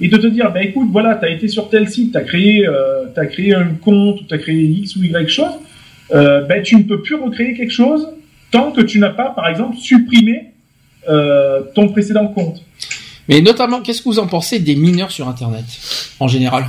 et 0.00 0.08
de 0.08 0.16
te 0.16 0.26
dire, 0.26 0.50
bah 0.50 0.62
écoute, 0.62 0.88
voilà, 0.90 1.14
tu 1.16 1.26
as 1.26 1.30
été 1.30 1.46
sur 1.46 1.68
tel 1.68 1.88
site, 1.88 2.12
tu 2.12 2.18
as, 2.18 2.22
créé, 2.22 2.66
euh, 2.66 3.06
créé 3.30 3.54
un 3.54 3.74
compte, 3.80 4.26
tu 4.26 4.34
as 4.34 4.38
créé 4.38 4.64
X 4.64 4.96
ou 4.96 5.04
Y 5.04 5.28
chose, 5.28 5.52
euh, 6.12 6.40
ben, 6.46 6.62
tu 6.62 6.76
ne 6.76 6.82
peux 6.82 7.02
plus 7.02 7.14
recréer 7.14 7.54
quelque 7.54 7.72
chose 7.72 8.08
tant 8.50 8.72
que 8.72 8.80
tu 8.80 8.98
n'as 8.98 9.10
pas, 9.10 9.30
par 9.30 9.48
exemple, 9.48 9.76
supprimé 9.76 10.51
ton 11.06 11.88
précédent 11.88 12.28
compte. 12.28 12.62
Mais 13.28 13.40
notamment, 13.40 13.80
qu'est-ce 13.80 14.02
que 14.02 14.08
vous 14.08 14.18
en 14.18 14.26
pensez 14.26 14.58
des 14.58 14.74
mineurs 14.74 15.10
sur 15.10 15.28
Internet, 15.28 15.64
en 16.18 16.28
général? 16.28 16.64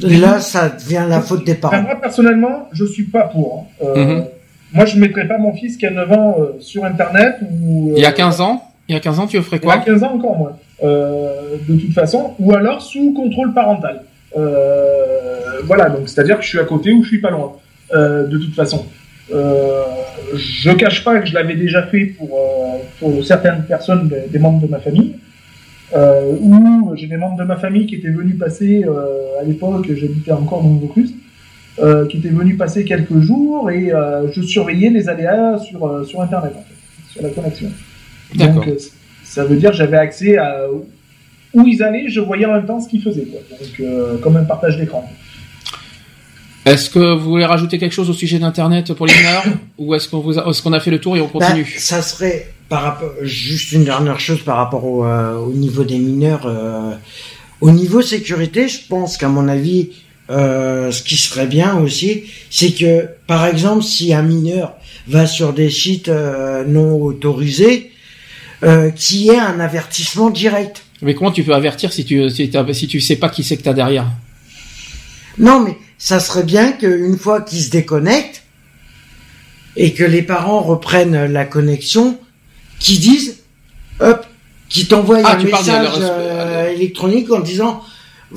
Là, 0.00 0.40
ça 0.40 0.68
devient 0.68 1.06
la 1.08 1.20
faute 1.20 1.44
des 1.44 1.54
parents. 1.54 1.82
moi, 1.82 1.98
personnellement, 2.00 2.68
je 2.72 2.84
suis 2.84 3.04
pas 3.04 3.22
pour. 3.22 3.68
Hein. 3.80 3.84
Euh, 3.84 4.04
mhm. 4.04 4.24
Moi, 4.72 4.84
je 4.84 4.96
ne 4.96 5.00
mettrais 5.00 5.26
pas 5.26 5.38
mon 5.38 5.54
fils 5.54 5.76
qui 5.76 5.86
a 5.86 5.90
9 5.90 6.12
ans 6.12 6.36
euh, 6.38 6.56
sur 6.60 6.84
Internet. 6.84 7.36
Ou, 7.62 7.94
Il 7.96 8.02
y 8.02 8.06
a 8.06 8.12
15 8.12 8.40
ans? 8.40 8.62
Il 8.88 8.94
y 8.94 8.96
a 8.96 9.00
15 9.00 9.18
ans, 9.18 9.26
tu 9.26 9.40
ferais 9.42 9.58
Il 9.62 9.66
y 9.66 9.70
a 9.70 9.76
quoi? 9.76 9.84
15 9.84 10.02
ans 10.02 10.14
encore 10.14 10.36
moins. 10.36 10.56
Euh, 10.82 11.56
de 11.66 11.76
toute 11.76 11.92
façon, 11.92 12.34
ou 12.38 12.52
alors 12.54 12.82
sous 12.82 13.12
contrôle 13.14 13.54
parental. 13.54 14.02
Euh, 14.36 15.60
voilà, 15.64 15.88
donc 15.88 16.08
c'est-à-dire 16.08 16.36
que 16.36 16.44
je 16.44 16.48
suis 16.48 16.58
à 16.58 16.64
côté 16.64 16.92
ou 16.92 17.02
je 17.02 17.08
suis 17.08 17.20
pas 17.20 17.30
loin. 17.30 17.52
Euh, 17.94 18.26
de 18.26 18.38
toute 18.38 18.54
façon. 18.54 18.84
Euh, 19.32 19.82
je 20.34 20.70
cache 20.70 21.02
pas 21.02 21.18
que 21.18 21.26
je 21.26 21.34
l'avais 21.34 21.56
déjà 21.56 21.82
fait 21.84 22.06
pour, 22.06 22.28
euh, 22.38 22.78
pour 23.00 23.24
certaines 23.24 23.64
personnes, 23.64 24.08
des, 24.08 24.28
des 24.30 24.38
membres 24.38 24.64
de 24.64 24.70
ma 24.70 24.78
famille. 24.78 25.14
Euh, 25.94 26.34
où 26.40 26.94
j'ai 26.96 27.06
des 27.06 27.16
membres 27.16 27.38
de 27.38 27.44
ma 27.44 27.56
famille 27.56 27.86
qui 27.86 27.96
étaient 27.96 28.10
venus 28.10 28.36
passer, 28.38 28.84
à 29.40 29.44
l'époque 29.44 29.86
j'habitais 29.94 30.32
encore 30.32 30.62
dans 30.62 30.74
le 30.74 30.80
Vaucluse, 30.80 31.14
qui 32.10 32.16
étaient 32.18 32.28
venus 32.28 32.58
passer 32.58 32.84
quelques 32.84 33.20
jours 33.20 33.70
et 33.70 33.92
je 34.32 34.42
surveillais 34.42 34.90
les 34.90 35.08
aléas 35.08 35.58
sur, 35.58 36.04
sur 36.04 36.20
Internet, 36.22 36.52
en 36.56 36.62
fait, 36.62 37.12
sur 37.12 37.22
la 37.22 37.30
connexion. 37.30 37.70
Donc, 38.34 38.68
ça 39.22 39.44
veut 39.44 39.56
dire 39.56 39.70
que 39.70 39.76
j'avais 39.76 39.98
accès 39.98 40.36
à 40.38 40.66
où 41.54 41.66
ils 41.66 41.82
allaient, 41.82 42.08
je 42.08 42.20
voyais 42.20 42.46
en 42.46 42.54
même 42.54 42.66
temps 42.66 42.80
ce 42.80 42.88
qu'ils 42.88 43.02
faisaient, 43.02 43.26
quoi. 43.26 43.40
Donc, 43.50 44.20
comme 44.22 44.36
un 44.36 44.44
partage 44.44 44.78
d'écran. 44.78 45.08
Est-ce 46.66 46.90
que 46.90 47.14
vous 47.14 47.30
voulez 47.30 47.44
rajouter 47.46 47.78
quelque 47.78 47.92
chose 47.92 48.10
au 48.10 48.12
sujet 48.12 48.38
d'Internet 48.38 48.92
pour 48.92 49.06
les 49.06 49.14
mineurs 49.14 49.44
ou 49.78 49.94
est-ce 49.94 50.08
qu'on 50.08 50.18
vous 50.20 50.38
a, 50.38 50.46
est-ce 50.48 50.60
qu'on 50.62 50.72
a 50.72 50.80
fait 50.80 50.90
le 50.90 51.00
tour 51.00 51.16
et 51.16 51.20
on 51.20 51.26
Bah, 51.26 51.32
continue 51.46 51.74
ça 51.78 52.02
serait 52.02 52.52
par 52.68 52.82
rapport 52.82 53.12
juste 53.22 53.72
une 53.72 53.84
dernière 53.84 54.18
chose 54.20 54.42
par 54.42 54.56
rapport 54.56 54.84
au, 54.84 55.04
euh, 55.04 55.36
au 55.38 55.52
niveau 55.52 55.84
des 55.84 55.98
mineurs. 55.98 56.46
euh, 56.46 56.92
au 57.60 57.70
niveau 57.70 58.02
sécurité, 58.02 58.68
je 58.68 58.80
pense 58.88 59.16
qu'à 59.16 59.28
mon 59.28 59.48
avis, 59.48 59.90
euh, 60.28 60.90
ce 60.90 61.02
qui 61.02 61.16
serait 61.16 61.46
bien 61.46 61.78
aussi, 61.78 62.24
c'est 62.50 62.72
que 62.72 63.08
par 63.26 63.46
exemple, 63.46 63.82
si 63.82 64.12
un 64.12 64.22
mineur 64.22 64.74
va 65.08 65.26
sur 65.26 65.52
des 65.54 65.70
sites 65.70 66.10
non 66.66 67.00
autorisés, 67.00 67.92
euh, 68.62 68.90
qu'il 68.90 69.18
y 69.18 69.30
ait 69.30 69.38
un 69.38 69.60
avertissement 69.60 70.30
direct. 70.30 70.82
Mais 71.02 71.14
comment 71.14 71.30
tu 71.30 71.44
peux 71.44 71.54
avertir 71.54 71.92
si 71.92 72.04
tu 72.04 72.28
si, 72.30 72.50
si 72.72 72.88
tu 72.88 73.00
sais 73.00 73.16
pas 73.16 73.28
qui 73.28 73.44
c'est 73.44 73.56
que 73.56 73.62
t'as 73.62 73.74
derrière? 73.74 74.06
Non, 75.38 75.60
mais 75.60 75.76
ça 75.98 76.20
serait 76.20 76.42
bien 76.44 76.72
qu'une 76.72 77.18
fois 77.18 77.40
qu'ils 77.40 77.62
se 77.62 77.70
déconnectent 77.70 78.42
et 79.76 79.92
que 79.92 80.04
les 80.04 80.22
parents 80.22 80.60
reprennent 80.60 81.26
la 81.32 81.44
connexion, 81.44 82.18
qu'ils 82.78 83.00
disent, 83.00 83.38
hop, 84.00 84.24
qu'ils 84.68 84.88
t'envoient 84.88 85.20
Ah, 85.24 85.36
un 85.36 85.42
message 85.42 85.98
leur- 85.98 85.98
euh, 86.00 86.70
électronique 86.72 87.30
en 87.30 87.40
disant 87.40 87.82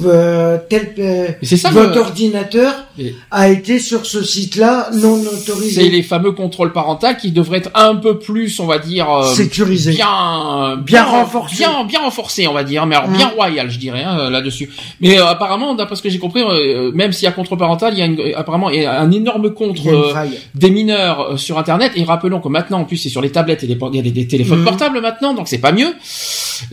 euh, 0.05 0.57
tel 0.69 0.93
euh, 0.99 1.27
ça, 1.43 1.71
votre 1.71 1.95
le- 1.95 2.01
ordinateur 2.01 2.73
Et- 2.99 3.15
a 3.31 3.49
été 3.49 3.79
sur 3.79 4.05
ce 4.05 4.23
site-là 4.23 4.89
non 4.93 5.19
autorisé. 5.19 5.81
C'est 5.83 5.89
les 5.89 6.03
fameux 6.03 6.31
contrôles 6.31 6.71
parentaux 6.71 7.07
qui 7.19 7.31
devraient 7.31 7.57
être 7.57 7.71
un 7.73 7.95
peu 7.95 8.19
plus, 8.19 8.59
on 8.59 8.65
va 8.67 8.77
dire, 8.77 9.09
euh, 9.09 9.33
Sécurisé. 9.33 9.93
bien, 9.93 10.77
Bien 10.85 11.03
renforcé. 11.03 11.57
bien, 11.57 11.83
bien 11.85 12.01
renforcé, 12.01 12.47
on 12.47 12.53
va 12.53 12.63
dire, 12.63 12.85
mais 12.85 12.95
alors 12.95 13.09
Mm. 13.09 13.17
bien 13.17 13.27
royal, 13.29 13.69
je 13.71 13.79
dirais 13.79 14.03
hein, 14.03 14.29
là-dessus. 14.29 14.69
Mais 15.01 15.19
euh, 15.19 15.25
apparemment, 15.25 15.73
d'après 15.75 15.95
ce 15.95 16.01
que 16.03 16.09
j'ai 16.09 16.19
compris, 16.19 16.41
euh, 16.43 16.91
même 16.93 17.11
s'il 17.11 17.23
y 17.25 17.27
a 17.27 17.31
contre 17.31 17.55
parental, 17.55 17.93
il 17.93 17.99
y 17.99 18.01
a 18.01 18.05
une- 18.05 18.33
apparemment 18.35 18.69
il 18.69 18.81
y 18.83 18.85
a 18.85 18.99
un 18.99 19.11
énorme 19.11 19.53
contre 19.53 19.87
euh, 19.87 20.13
des 20.55 20.69
mineurs 20.69 21.39
sur 21.39 21.57
Internet. 21.57 21.93
Et 21.95 22.03
rappelons 22.03 22.39
que 22.41 22.49
maintenant, 22.49 22.79
en 22.81 22.85
plus, 22.85 22.97
c'est 22.97 23.09
sur 23.09 23.21
les 23.21 23.31
tablettes 23.31 23.63
et 23.63 23.67
les, 23.67 23.75
por- 23.75 23.89
il 23.91 23.97
y 23.97 23.99
a 23.99 24.03
des, 24.03 24.11
des 24.11 24.27
téléphones 24.27 24.59
Mhm. 24.59 24.65
portables 24.65 25.01
maintenant, 25.01 25.33
donc 25.33 25.47
c'est 25.47 25.57
pas 25.57 25.71
mieux. 25.71 25.93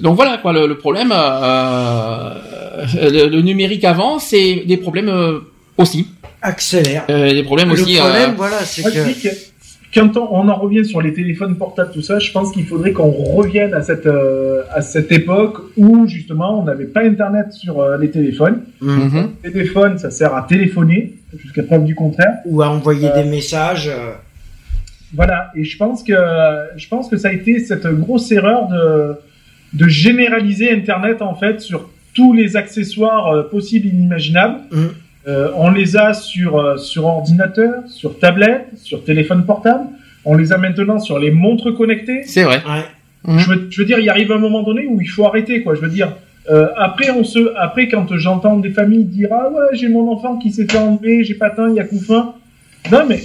Donc 0.01 0.17
voilà 0.17 0.39
quoi, 0.39 0.53
le, 0.53 0.67
le 0.67 0.77
problème, 0.79 1.13
euh, 1.15 2.31
le, 2.95 3.29
le 3.29 3.41
numérique 3.43 3.85
avant, 3.85 4.19
c'est 4.19 4.65
des 4.67 4.77
problèmes 4.77 5.09
euh, 5.09 5.41
aussi, 5.79 6.09
Accélère. 6.43 7.05
Euh, 7.11 7.33
des 7.33 7.43
problèmes 7.43 7.71
aussi. 7.73 7.95
Le 7.95 8.01
problème, 8.01 8.31
euh, 8.31 8.35
voilà, 8.37 8.59
c'est 8.61 8.83
que 8.83 9.29
quand 9.95 10.17
on, 10.19 10.29
on 10.31 10.49
en 10.49 10.55
revient 10.57 10.85
sur 10.85 11.01
les 11.01 11.13
téléphones 11.15 11.57
portables, 11.57 11.91
tout 11.93 12.03
ça, 12.03 12.19
je 12.19 12.31
pense 12.31 12.53
qu'il 12.53 12.67
faudrait 12.67 12.93
qu'on 12.93 13.11
revienne 13.11 13.73
à 13.75 13.81
cette, 13.83 14.07
euh, 14.07 14.63
à 14.73 14.83
cette 14.83 15.11
époque 15.11 15.57
où 15.77 16.07
justement 16.07 16.61
on 16.61 16.65
n'avait 16.65 16.85
pas 16.85 17.01
Internet 17.03 17.53
sur 17.53 17.81
euh, 17.81 17.97
les 17.99 18.11
téléphones. 18.11 18.61
Le 18.83 19.29
téléphone, 19.43 19.99
ça 19.99 20.11
sert 20.11 20.35
à 20.35 20.43
téléphoner, 20.43 21.15
jusqu'à 21.43 21.63
preuve 21.63 21.85
du 21.85 21.95
contraire. 21.95 22.35
ou 22.45 22.63
à 22.63 22.69
envoyer 22.69 23.09
des 23.15 23.25
messages. 23.25 23.89
euh, 23.89 24.13
Voilà, 25.15 25.51
et 25.57 25.65
je 25.65 25.77
pense 25.79 26.03
que 26.03 26.13
je 26.77 26.89
pense 26.89 27.09
que 27.09 27.17
ça 27.17 27.29
a 27.29 27.33
été 27.33 27.59
cette 27.61 27.87
grosse 27.87 28.31
erreur 28.33 28.69
de 28.69 29.15
de 29.73 29.89
généraliser 29.89 30.71
Internet 30.71 31.23
en 31.23 31.35
fait 31.35 31.61
sur 31.61 31.89
tous 32.17 32.33
les 32.33 32.57
accessoires 32.57 33.29
euh, 33.29 33.43
possibles 33.43 33.87
et 33.87 33.91
inimaginables. 33.91 34.61
Mhm. 34.73 34.91
Euh, 35.29 35.51
on 35.57 35.71
les 35.71 35.97
a 35.97 36.15
sur 36.15 36.57
euh, 36.57 36.77
sur 36.77 37.05
ordinateur, 37.05 37.83
sur 37.89 38.19
tablette, 38.19 38.69
sur 38.83 39.05
téléphone 39.05 39.45
portable. 39.45 39.85
On 40.25 40.35
les 40.35 40.53
a 40.53 40.59
maintenant 40.59 40.99
sur 40.99 41.19
les 41.19 41.31
montres 41.31 41.71
connectées. 41.77 42.23
C'est 42.25 42.43
vrai. 42.43 42.63
ouais. 42.67 42.85
Mhm. 43.25 43.39
Je, 43.39 43.51
veux, 43.51 43.67
je 43.71 43.81
veux 43.81 43.87
dire, 43.87 43.99
il 43.99 44.09
arrive 44.09 44.33
un 44.33 44.39
moment 44.39 44.63
donné 44.63 44.87
où 44.87 45.01
il 45.01 45.07
faut 45.09 45.27
arrêter, 45.27 45.63
quoi. 45.63 45.75
Je 45.75 45.81
veux 45.81 45.89
dire, 45.89 46.13
euh, 46.49 46.69
après, 46.77 47.11
on 47.11 47.25
se, 47.25 47.53
après, 47.57 47.89
quand 47.89 48.17
j'entends 48.17 48.57
des 48.57 48.71
familles 48.71 49.05
dire 49.05 49.29
ah 49.33 49.51
ouais, 49.51 49.77
j'ai 49.77 49.89
mon 49.89 50.11
enfant 50.13 50.37
qui 50.39 50.53
s'est 50.53 50.67
fait 50.67 50.79
enlever, 50.79 51.25
j'ai 51.25 51.35
pas 51.35 51.53
il 51.71 51.75
y 51.75 51.81
a 51.81 51.85
coup 51.85 52.01
faim. 52.01 52.35
Non 52.91 53.05
mais 53.09 53.21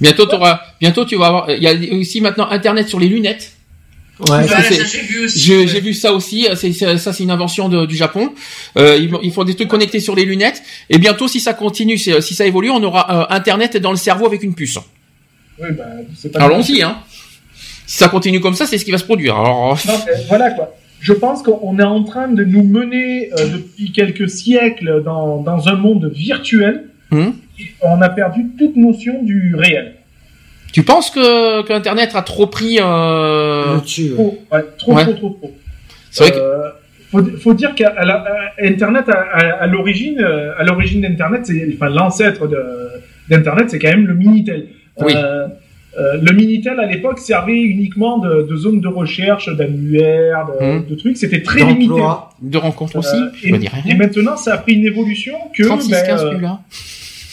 Bientôt, 0.00 0.26
t'auras, 0.26 0.60
bientôt, 0.80 1.04
tu 1.04 1.16
vas 1.16 1.26
avoir. 1.26 1.50
Il 1.50 1.62
y 1.62 1.68
a 1.68 1.96
aussi 1.96 2.20
maintenant 2.20 2.48
Internet 2.50 2.88
sur 2.88 2.98
les 2.98 3.08
lunettes. 3.08 3.51
Ouais. 4.30 4.46
Voilà, 4.46 4.62
j'ai 5.34 5.80
vu 5.80 5.94
ça 5.94 6.12
aussi. 6.12 6.46
C'est, 6.54 6.72
c'est- 6.72 6.96
ça, 6.98 7.12
c'est 7.12 7.22
une 7.24 7.30
invention 7.30 7.68
de- 7.68 7.86
du 7.86 7.96
Japon. 7.96 8.32
Euh, 8.78 8.96
ils, 8.96 9.10
ils 9.22 9.32
font 9.32 9.44
des 9.44 9.54
trucs 9.54 9.68
connectés 9.68 10.00
sur 10.00 10.14
les 10.14 10.24
lunettes. 10.24 10.62
Et 10.90 10.98
bientôt, 10.98 11.28
si 11.28 11.40
ça 11.40 11.54
continue, 11.54 11.98
si, 11.98 12.12
si 12.22 12.34
ça 12.34 12.46
évolue, 12.46 12.70
on 12.70 12.82
aura 12.82 13.30
euh, 13.30 13.34
Internet 13.34 13.76
dans 13.78 13.90
le 13.90 13.96
cerveau 13.96 14.26
avec 14.26 14.42
une 14.42 14.54
puce. 14.54 14.78
oui, 15.60 15.68
bah, 15.76 15.84
c'est. 16.16 16.36
Allons-y, 16.36 16.82
hein. 16.82 16.98
Si 17.86 17.96
ça 17.98 18.08
continue 18.08 18.40
comme 18.40 18.54
ça, 18.54 18.66
c'est 18.66 18.78
ce 18.78 18.84
qui 18.84 18.90
va 18.92 18.98
se 18.98 19.04
produire. 19.04 19.34
Alors, 19.36 19.78
Non, 19.86 19.94
voilà 20.28 20.50
quoi. 20.52 20.74
Je 21.00 21.12
pense 21.12 21.42
qu'on 21.42 21.78
est 21.80 21.82
en 21.84 22.04
train 22.04 22.28
de 22.28 22.44
nous 22.44 22.62
mener 22.62 23.30
euh, 23.38 23.48
depuis 23.48 23.90
quelques 23.90 24.30
siècles 24.30 25.02
dans, 25.04 25.38
dans 25.42 25.68
un 25.68 25.74
monde 25.74 26.12
virtuel. 26.14 26.84
Hum. 27.10 27.34
On 27.82 28.00
a 28.00 28.08
perdu 28.08 28.46
toute 28.58 28.76
notion 28.76 29.22
du 29.22 29.54
réel. 29.56 29.96
Tu 30.72 30.82
penses 30.82 31.10
que, 31.10 31.62
que 31.62 31.72
Internet 31.72 32.10
a 32.14 32.22
trop 32.22 32.46
pris 32.46 32.78
euh... 32.80 33.76
Ouais. 33.76 33.82
Trop, 34.14 34.38
ouais, 34.52 34.64
trop, 34.78 34.94
Ouais. 34.94 35.02
trop, 35.04 35.12
trop, 35.14 35.30
trop. 35.30 35.56
C'est 36.10 36.24
vrai 36.24 36.32
que 36.32 36.38
Euh, 36.38 36.70
faut, 37.10 37.22
faut 37.42 37.54
dire 37.54 37.74
qu'à 37.74 37.88
à 37.94 38.02
à 38.04 39.66
l'origine, 39.66 40.18
euh, 40.20 40.52
à 40.58 40.64
l'origine 40.64 41.02
d'Internet, 41.02 41.42
c'est, 41.44 41.68
enfin, 41.74 41.90
l'ancêtre 41.90 42.46
de, 42.48 42.58
d'Internet, 43.28 43.68
c'est 43.70 43.78
quand 43.78 43.88
même 43.90 44.06
le 44.06 44.14
Minitel. 44.14 44.68
Oui. 44.98 45.12
Euh, 45.14 45.46
euh, 45.98 46.16
le 46.22 46.32
Minitel, 46.32 46.80
à 46.80 46.86
l'époque, 46.86 47.18
servait 47.18 47.60
uniquement 47.60 48.16
de, 48.16 48.46
de 48.50 48.56
zone 48.56 48.80
de 48.80 48.88
recherche, 48.88 49.50
d'annuaires, 49.54 50.46
de, 50.58 50.64
Hum. 50.64 50.86
de 50.88 50.94
trucs. 50.94 51.18
C'était 51.18 51.42
très 51.42 51.62
limité. 51.64 52.00
De 52.40 52.56
rencontres 52.58 52.96
aussi, 52.96 53.14
Euh, 53.14 53.28
je 53.34 53.48
et, 53.48 53.52
me 53.52 53.58
dirais 53.58 53.82
et 53.86 53.94
maintenant, 53.94 54.36
ça 54.38 54.54
a 54.54 54.56
pris 54.58 54.72
une 54.72 54.86
évolution 54.86 55.34
que 55.54 55.64
36, 55.64 55.90
ben, 55.90 56.06
15 56.06 56.24
euh, 56.24 56.30
plus 56.30 56.40
là. 56.40 56.60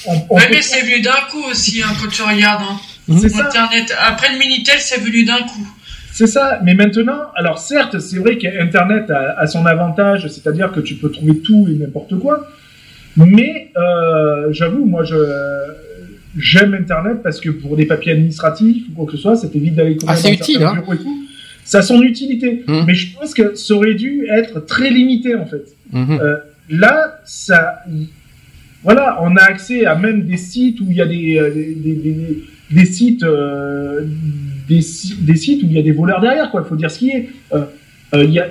on, 0.08 0.12
on 0.30 0.36
Ouais, 0.36 0.42
peut- 0.48 0.56
mais 0.56 0.62
c'est 0.62 0.82
venu 0.82 1.00
d'un 1.02 1.22
coup 1.32 1.44
aussi, 1.50 1.82
hein, 1.82 1.88
quand 2.02 2.10
tu 2.10 2.22
regardes. 2.22 2.64
Hein. 2.64 2.78
C'est 3.18 3.30
ça. 3.30 3.46
Internet, 3.48 3.94
après 4.00 4.32
le 4.34 4.40
Minitel, 4.40 4.76
c'est 4.80 5.00
venu 5.00 5.24
d'un 5.24 5.40
coup. 5.44 5.68
C'est 6.12 6.28
ça, 6.28 6.60
mais 6.64 6.74
maintenant, 6.74 7.20
alors 7.36 7.60
certes, 7.60 8.00
c'est 8.00 8.18
vrai 8.18 8.38
qu'Internet 8.38 9.10
a, 9.10 9.40
a 9.40 9.48
son 9.48 9.66
avantage, 9.66 10.28
c'est-à-dire 10.28 10.72
que 10.72 10.82
tu 10.82 10.96
peux 10.96 11.10
trouver 11.12 11.38
tout 11.40 11.68
et 11.70 11.74
n'importe 11.76 12.18
quoi, 12.20 12.48
mais 13.16 13.72
euh, 13.78 14.48
j'avoue, 14.52 14.86
moi, 14.86 15.04
je 15.04 15.16
j'aime 16.38 16.74
Internet 16.74 17.18
parce 17.24 17.40
que 17.40 17.50
pour 17.50 17.76
des 17.76 17.86
papiers 17.86 18.12
administratifs 18.14 18.84
ou 18.90 18.94
quoi 18.96 19.06
que 19.06 19.14
ce 19.14 19.18
soit, 19.18 19.36
ça 19.36 19.48
t'évite 19.48 19.76
d'aller 19.76 19.98
Ah, 20.08 20.16
c'est 20.16 20.34
utile, 20.34 20.62
hein. 20.64 20.76
et 20.92 20.98
tout. 20.98 21.26
Ça 21.64 21.80
a 21.80 21.82
son 21.82 22.02
utilité, 22.02 22.64
Mhm. 22.68 22.84
mais 22.88 22.94
je 22.94 23.16
pense 23.16 23.34
que 23.34 23.56
ça 23.56 23.74
aurait 23.76 23.94
dû 23.96 24.28
être 24.30 24.60
très 24.66 24.90
limité 24.90 25.36
en 25.36 25.46
fait. 25.46 25.66
Mhm. 25.92 26.20
Là, 26.70 27.20
ça, 27.26 27.80
voilà, 28.84 29.18
on 29.22 29.36
a 29.36 29.42
accès 29.44 29.86
à 29.86 29.96
même 29.96 30.22
des 30.24 30.38
sites 30.38 30.80
où 30.82 30.86
il 30.90 30.98
y 30.98 31.02
a 31.02 31.06
des 31.06 31.38
euh, 31.40 31.52
des, 31.54 31.74
des, 31.76 31.94
des- 31.96 32.44
des 32.72 32.86
sites 32.86 33.24
euh, 33.24 34.06
des, 34.68 34.82
si- 34.82 35.16
des 35.22 35.36
sites 35.36 35.64
où 35.64 35.66
il 35.66 35.74
y 35.74 35.80
a 35.80 35.82
des 35.82 35.92
voleurs 35.92 36.22
derrière, 36.22 36.52
quoi. 36.52 36.62
Il 36.66 36.70
faut 36.70 36.76
dire 36.76 36.92
ce 36.92 37.00
qui 37.00 37.10
est. 37.10 37.30
Euh, 37.54 37.66
euh, 38.16 38.24
il 38.24 38.32
y 38.32 38.40
a, 38.40 38.48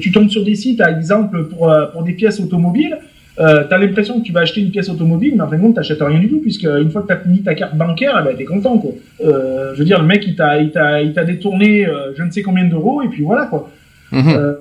tu 0.00 0.10
tombes 0.12 0.30
sur 0.30 0.44
des 0.44 0.54
sites, 0.54 0.78
par 0.78 0.88
exemple, 0.88 1.44
pour 1.48 1.70
pour 1.92 2.02
des 2.02 2.12
pièces 2.12 2.40
automobiles. 2.40 2.98
Euh, 3.38 3.64
t'as 3.68 3.76
l'impression 3.76 4.18
que 4.18 4.24
tu 4.24 4.32
vas 4.32 4.40
acheter 4.40 4.62
une 4.62 4.70
pièce 4.70 4.88
automobile, 4.88 5.34
mais 5.36 5.42
en 5.42 5.48
fin 5.50 5.56
de 5.56 5.60
compte, 5.60 5.74
t'achètes 5.74 6.00
rien 6.00 6.18
du 6.18 6.28
tout, 6.30 6.40
puisque 6.40 6.64
une 6.64 6.90
fois 6.90 7.02
que 7.02 7.08
t'as 7.08 7.18
fini 7.18 7.42
ta 7.42 7.54
carte 7.54 7.76
bancaire, 7.76 8.16
eh 8.18 8.24
ben, 8.24 8.34
t'es 8.34 8.46
content, 8.46 8.78
quoi. 8.78 8.92
Euh, 9.22 9.74
je 9.74 9.78
veux 9.80 9.84
dire, 9.84 10.00
le 10.00 10.06
mec, 10.06 10.24
il 10.26 10.34
t'a, 10.36 10.58
il 10.58 10.70
t'a, 10.70 11.02
il 11.02 11.12
t'a 11.12 11.24
détourné 11.24 11.86
euh, 11.86 12.12
je 12.16 12.22
ne 12.22 12.30
sais 12.30 12.40
combien 12.40 12.64
d'euros, 12.64 13.02
et 13.02 13.08
puis 13.08 13.22
voilà, 13.22 13.44
quoi. 13.46 13.70
Mhm. 14.12 14.56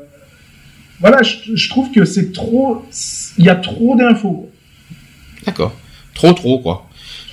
Voilà, 1.00 1.22
je, 1.24 1.56
je 1.56 1.70
trouve 1.70 1.90
que 1.92 2.04
c'est 2.04 2.34
trop, 2.34 2.84
il 3.38 3.46
y 3.46 3.50
a 3.50 3.56
trop 3.56 3.96
d'infos. 3.96 4.50
D'accord. 5.46 5.74
Trop, 6.14 6.34
trop, 6.34 6.60
quoi. 6.60 6.85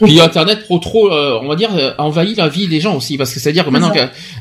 Puis. 0.06 0.20
Internet, 0.20 0.60
trop, 0.64 0.78
trop, 0.78 1.10
euh, 1.12 1.38
on 1.42 1.48
va 1.48 1.56
dire, 1.56 1.70
euh, 1.74 1.92
envahit 1.98 2.36
la 2.36 2.48
vie 2.48 2.68
des 2.68 2.80
gens 2.80 2.96
aussi, 2.96 3.16
parce 3.16 3.32
que 3.32 3.40
c'est-à-dire 3.40 3.64
que 3.64 3.70
maintenant, 3.70 3.92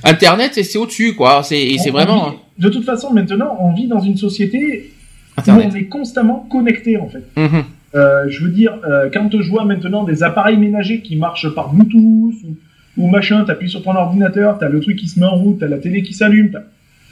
Internet, 0.04 0.52
c'est 0.54 0.78
au-dessus, 0.78 1.14
quoi. 1.16 1.42
C'est 1.44 1.78
vraiment 1.92 2.30
vit- 2.32 2.38
de 2.60 2.70
toute 2.70 2.86
façon, 2.86 3.12
maintenant, 3.14 3.58
on 3.60 3.74
vit 3.74 3.88
dans 3.88 4.00
une 4.02 4.18
société 4.18 4.92
où 5.38 5.42
on 5.52 5.76
est 5.76 5.86
constamment 5.86 6.48
connecté, 6.52 6.98
en 6.98 7.08
fait. 7.10 7.24
Mhm. 7.38 7.64
Euh, 7.94 8.26
je 8.30 8.44
veux 8.44 8.50
dire, 8.52 8.74
euh, 8.88 9.10
quand 9.14 9.30
je 9.32 9.50
vois 9.50 9.66
maintenant 9.66 10.04
des 10.04 10.24
appareils 10.24 10.58
ménagers 10.58 11.02
qui 11.02 11.16
marchent 11.18 11.50
par 11.54 11.74
Bluetooth 11.74 12.34
ou, 12.46 12.56
ou 12.98 13.08
machin, 13.10 13.44
t'appuies 13.44 13.70
sur 13.70 13.84
ton 13.84 13.96
ordinateur, 13.96 14.58
t'as 14.60 14.70
le 14.70 14.80
truc 14.80 14.98
qui 14.98 15.08
se 15.10 15.20
met 15.20 15.26
en 15.26 15.36
route, 15.36 15.60
t'as 15.60 15.68
la 15.68 15.78
télé 15.78 16.02
qui 16.02 16.14
s'allume, 16.14 16.52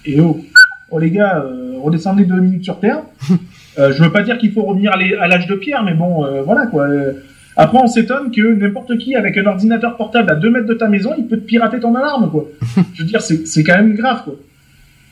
Et 0.06 0.19
oh, 0.22 0.40
oh 0.92 1.00
les 1.00 1.11
gars, 1.11 1.44
redescendez 1.84 2.24
deux 2.26 2.40
minutes 2.40 2.64
sur 2.64 2.80
Terre. 2.80 3.02
Je 3.78 4.02
veux 4.03 4.11
pas 4.11 4.24
dire 4.24 4.38
qu'il 4.38 4.52
faut 4.52 4.64
revenir 4.64 4.92
à 4.94 5.28
l'âge 5.28 5.48
de 5.48 5.56
pierre, 5.56 5.84
mais 5.84 5.94
bon, 5.94 6.26
voilà 6.45 6.66
quoi. 6.68 6.88
Après, 7.62 7.78
on 7.82 7.88
s'étonne 7.88 8.32
que 8.32 8.42
n'importe 8.54 8.98
qui, 8.98 9.16
avec 9.16 9.38
un 9.38 9.46
ordinateur 9.46 9.98
portable 9.98 10.32
à 10.32 10.36
2 10.36 10.50
mètres 10.50 10.66
de 10.68 10.74
ta 10.74 10.88
maison, 10.88 11.14
il 11.18 11.26
peut 11.28 11.36
te 11.38 11.46
pirater 11.46 11.80
ton 11.80 11.94
alarme, 11.94 12.30
quoi. 12.32 12.48
je 12.94 13.02
veux 13.02 13.08
dire, 13.08 13.22
c'est 13.22 13.64
quand 13.64 13.76
même 13.76 13.96
grave, 13.96 14.24
quoi. 14.24 14.36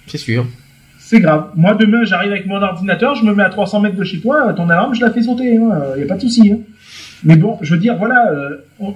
C'est 0.07 0.17
sûr. 0.17 0.45
C'est 0.99 1.19
grave. 1.19 1.49
Moi, 1.55 1.73
demain, 1.75 2.03
j'arrive 2.05 2.31
avec 2.31 2.45
mon 2.45 2.61
ordinateur, 2.61 3.15
je 3.15 3.25
me 3.25 3.33
mets 3.33 3.43
à 3.43 3.49
300 3.49 3.81
mètres 3.81 3.95
de 3.97 4.03
chez 4.03 4.19
toi, 4.19 4.53
ton 4.53 4.69
alarme, 4.69 4.95
je 4.95 5.01
la 5.01 5.11
fais 5.11 5.21
sauter, 5.23 5.55
il 5.55 5.59
n'y 5.97 6.03
a 6.03 6.05
pas 6.07 6.15
de 6.15 6.21
souci. 6.21 6.51
hein. 6.51 6.59
Mais 7.23 7.35
bon, 7.35 7.57
je 7.61 7.73
veux 7.73 7.79
dire, 7.79 7.97
voilà, 7.97 8.31
euh, 8.31 8.57
on- 8.79 8.93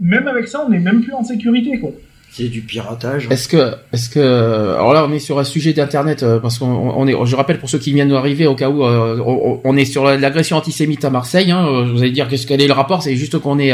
même 0.00 0.28
avec 0.28 0.46
ça, 0.48 0.62
on 0.64 0.68
n'est 0.68 0.78
même 0.78 1.00
plus 1.02 1.12
en 1.14 1.24
sécurité, 1.24 1.78
quoi. 1.80 1.90
C'est 2.36 2.48
du 2.48 2.62
piratage. 2.62 3.28
Est-ce 3.30 3.46
que, 3.46 3.74
est-ce 3.92 4.10
que, 4.10 4.18
alors 4.18 4.92
là, 4.92 5.06
on 5.08 5.12
est 5.12 5.20
sur 5.20 5.38
un 5.38 5.44
sujet 5.44 5.72
d'internet 5.72 6.24
euh, 6.24 6.40
parce 6.40 6.58
qu'on 6.58 6.66
on 6.66 7.06
est, 7.06 7.14
je 7.26 7.36
rappelle 7.36 7.60
pour 7.60 7.70
ceux 7.70 7.78
qui 7.78 7.92
viennent 7.92 8.08
d'arriver 8.08 8.48
au 8.48 8.56
cas 8.56 8.68
où, 8.70 8.84
euh, 8.84 9.20
on, 9.24 9.60
on 9.62 9.76
est 9.76 9.84
sur 9.84 10.02
la- 10.04 10.16
l'agression 10.16 10.56
antisémite 10.56 11.04
à 11.04 11.10
Marseille. 11.10 11.52
Hein, 11.52 11.64
euh, 11.64 11.84
vous 11.92 12.00
allez 12.02 12.10
dire 12.10 12.26
qu'est-ce 12.26 12.48
quel 12.48 12.60
est 12.60 12.66
le 12.66 12.72
rapport? 12.72 13.04
C'est 13.04 13.14
juste 13.14 13.38
qu'on 13.38 13.60
est, 13.60 13.72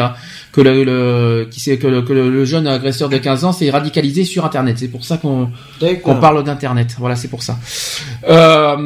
que 0.52 0.60
le, 0.60 0.84
le 0.84 1.48
qui 1.50 1.58
c'est 1.58 1.78
que, 1.78 1.86
le, 1.86 2.02
que 2.02 2.12
le, 2.12 2.44
jeune 2.44 2.66
agresseur 2.66 3.08
de 3.08 3.16
15 3.16 3.44
ans 3.47 3.52
s'est 3.52 3.70
radicalisé 3.70 4.24
sur 4.24 4.44
Internet. 4.44 4.76
C'est 4.78 4.89
pour 4.89 5.05
ça 5.05 5.16
qu'on 5.16 5.48
qu'on 6.02 6.16
parle 6.16 6.44
d'internet. 6.44 6.97
Voilà, 6.98 7.16
c'est 7.16 7.28
pour 7.28 7.42
ça. 7.42 7.56
Euh, 8.28 8.76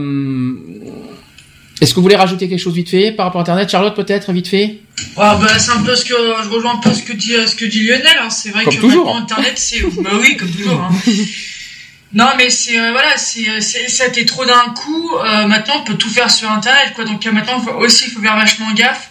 est-ce 1.84 1.92
que 1.92 1.96
vous 1.96 2.02
voulez 2.02 2.16
rajouter 2.16 2.48
quelque 2.48 2.58
chose 2.60 2.74
vite 2.74 2.88
fait 2.90 3.12
par 3.12 3.26
rapport 3.26 3.40
à 3.40 3.42
Internet, 3.42 3.70
Charlotte 3.70 3.94
peut-être 3.94 4.32
vite 4.32 4.48
fait? 4.48 4.78
Ah 5.16 5.38
bah, 5.40 5.58
c'est 5.58 5.70
un 5.70 5.82
peu 5.82 5.94
ce 5.94 6.04
que 6.04 6.14
je 6.42 6.48
rejoins 6.48 6.74
un 6.74 6.78
peu 6.78 6.92
ce 6.92 7.02
que 7.02 7.12
dit 7.12 7.34
ce 7.46 7.54
que 7.54 7.64
dit 7.64 7.84
Lionel. 7.86 8.16
Hein. 8.22 8.30
C'est 8.30 8.50
vrai 8.50 8.64
Comme 8.64 8.74
que 8.74 8.80
toujours. 8.80 9.14
Internet, 9.16 9.52
c'est 9.56 9.80
bah 10.02 10.10
oui 10.20 10.36
comme 10.36 10.50
toujours. 10.50 10.80
Hein. 10.80 10.90
non 12.14 12.28
mais 12.38 12.48
c'est 12.50 12.78
euh, 12.78 12.90
voilà, 12.92 13.16
c'est 13.16 13.48
euh, 13.48 13.60
c'est- 13.60 13.88
ça 13.88 14.04
a 14.04 14.06
été 14.08 14.24
trop 14.24 14.44
d'un 14.44 14.72
coup. 14.74 15.10
Euh, 15.16 15.46
maintenant 15.46 15.74
on 15.80 15.84
peut 15.84 15.94
tout 15.94 16.08
faire 16.10 16.30
sur 16.30 16.50
Internet 16.50 16.92
quoi. 16.94 17.04
Donc 17.04 17.26
euh, 17.26 17.32
maintenant 17.32 17.60
faut- 17.60 17.72
aussi 17.72 18.04
il 18.06 18.12
faut 18.12 18.20
faire 18.20 18.36
vachement 18.36 18.72
gaffe. 18.72 19.10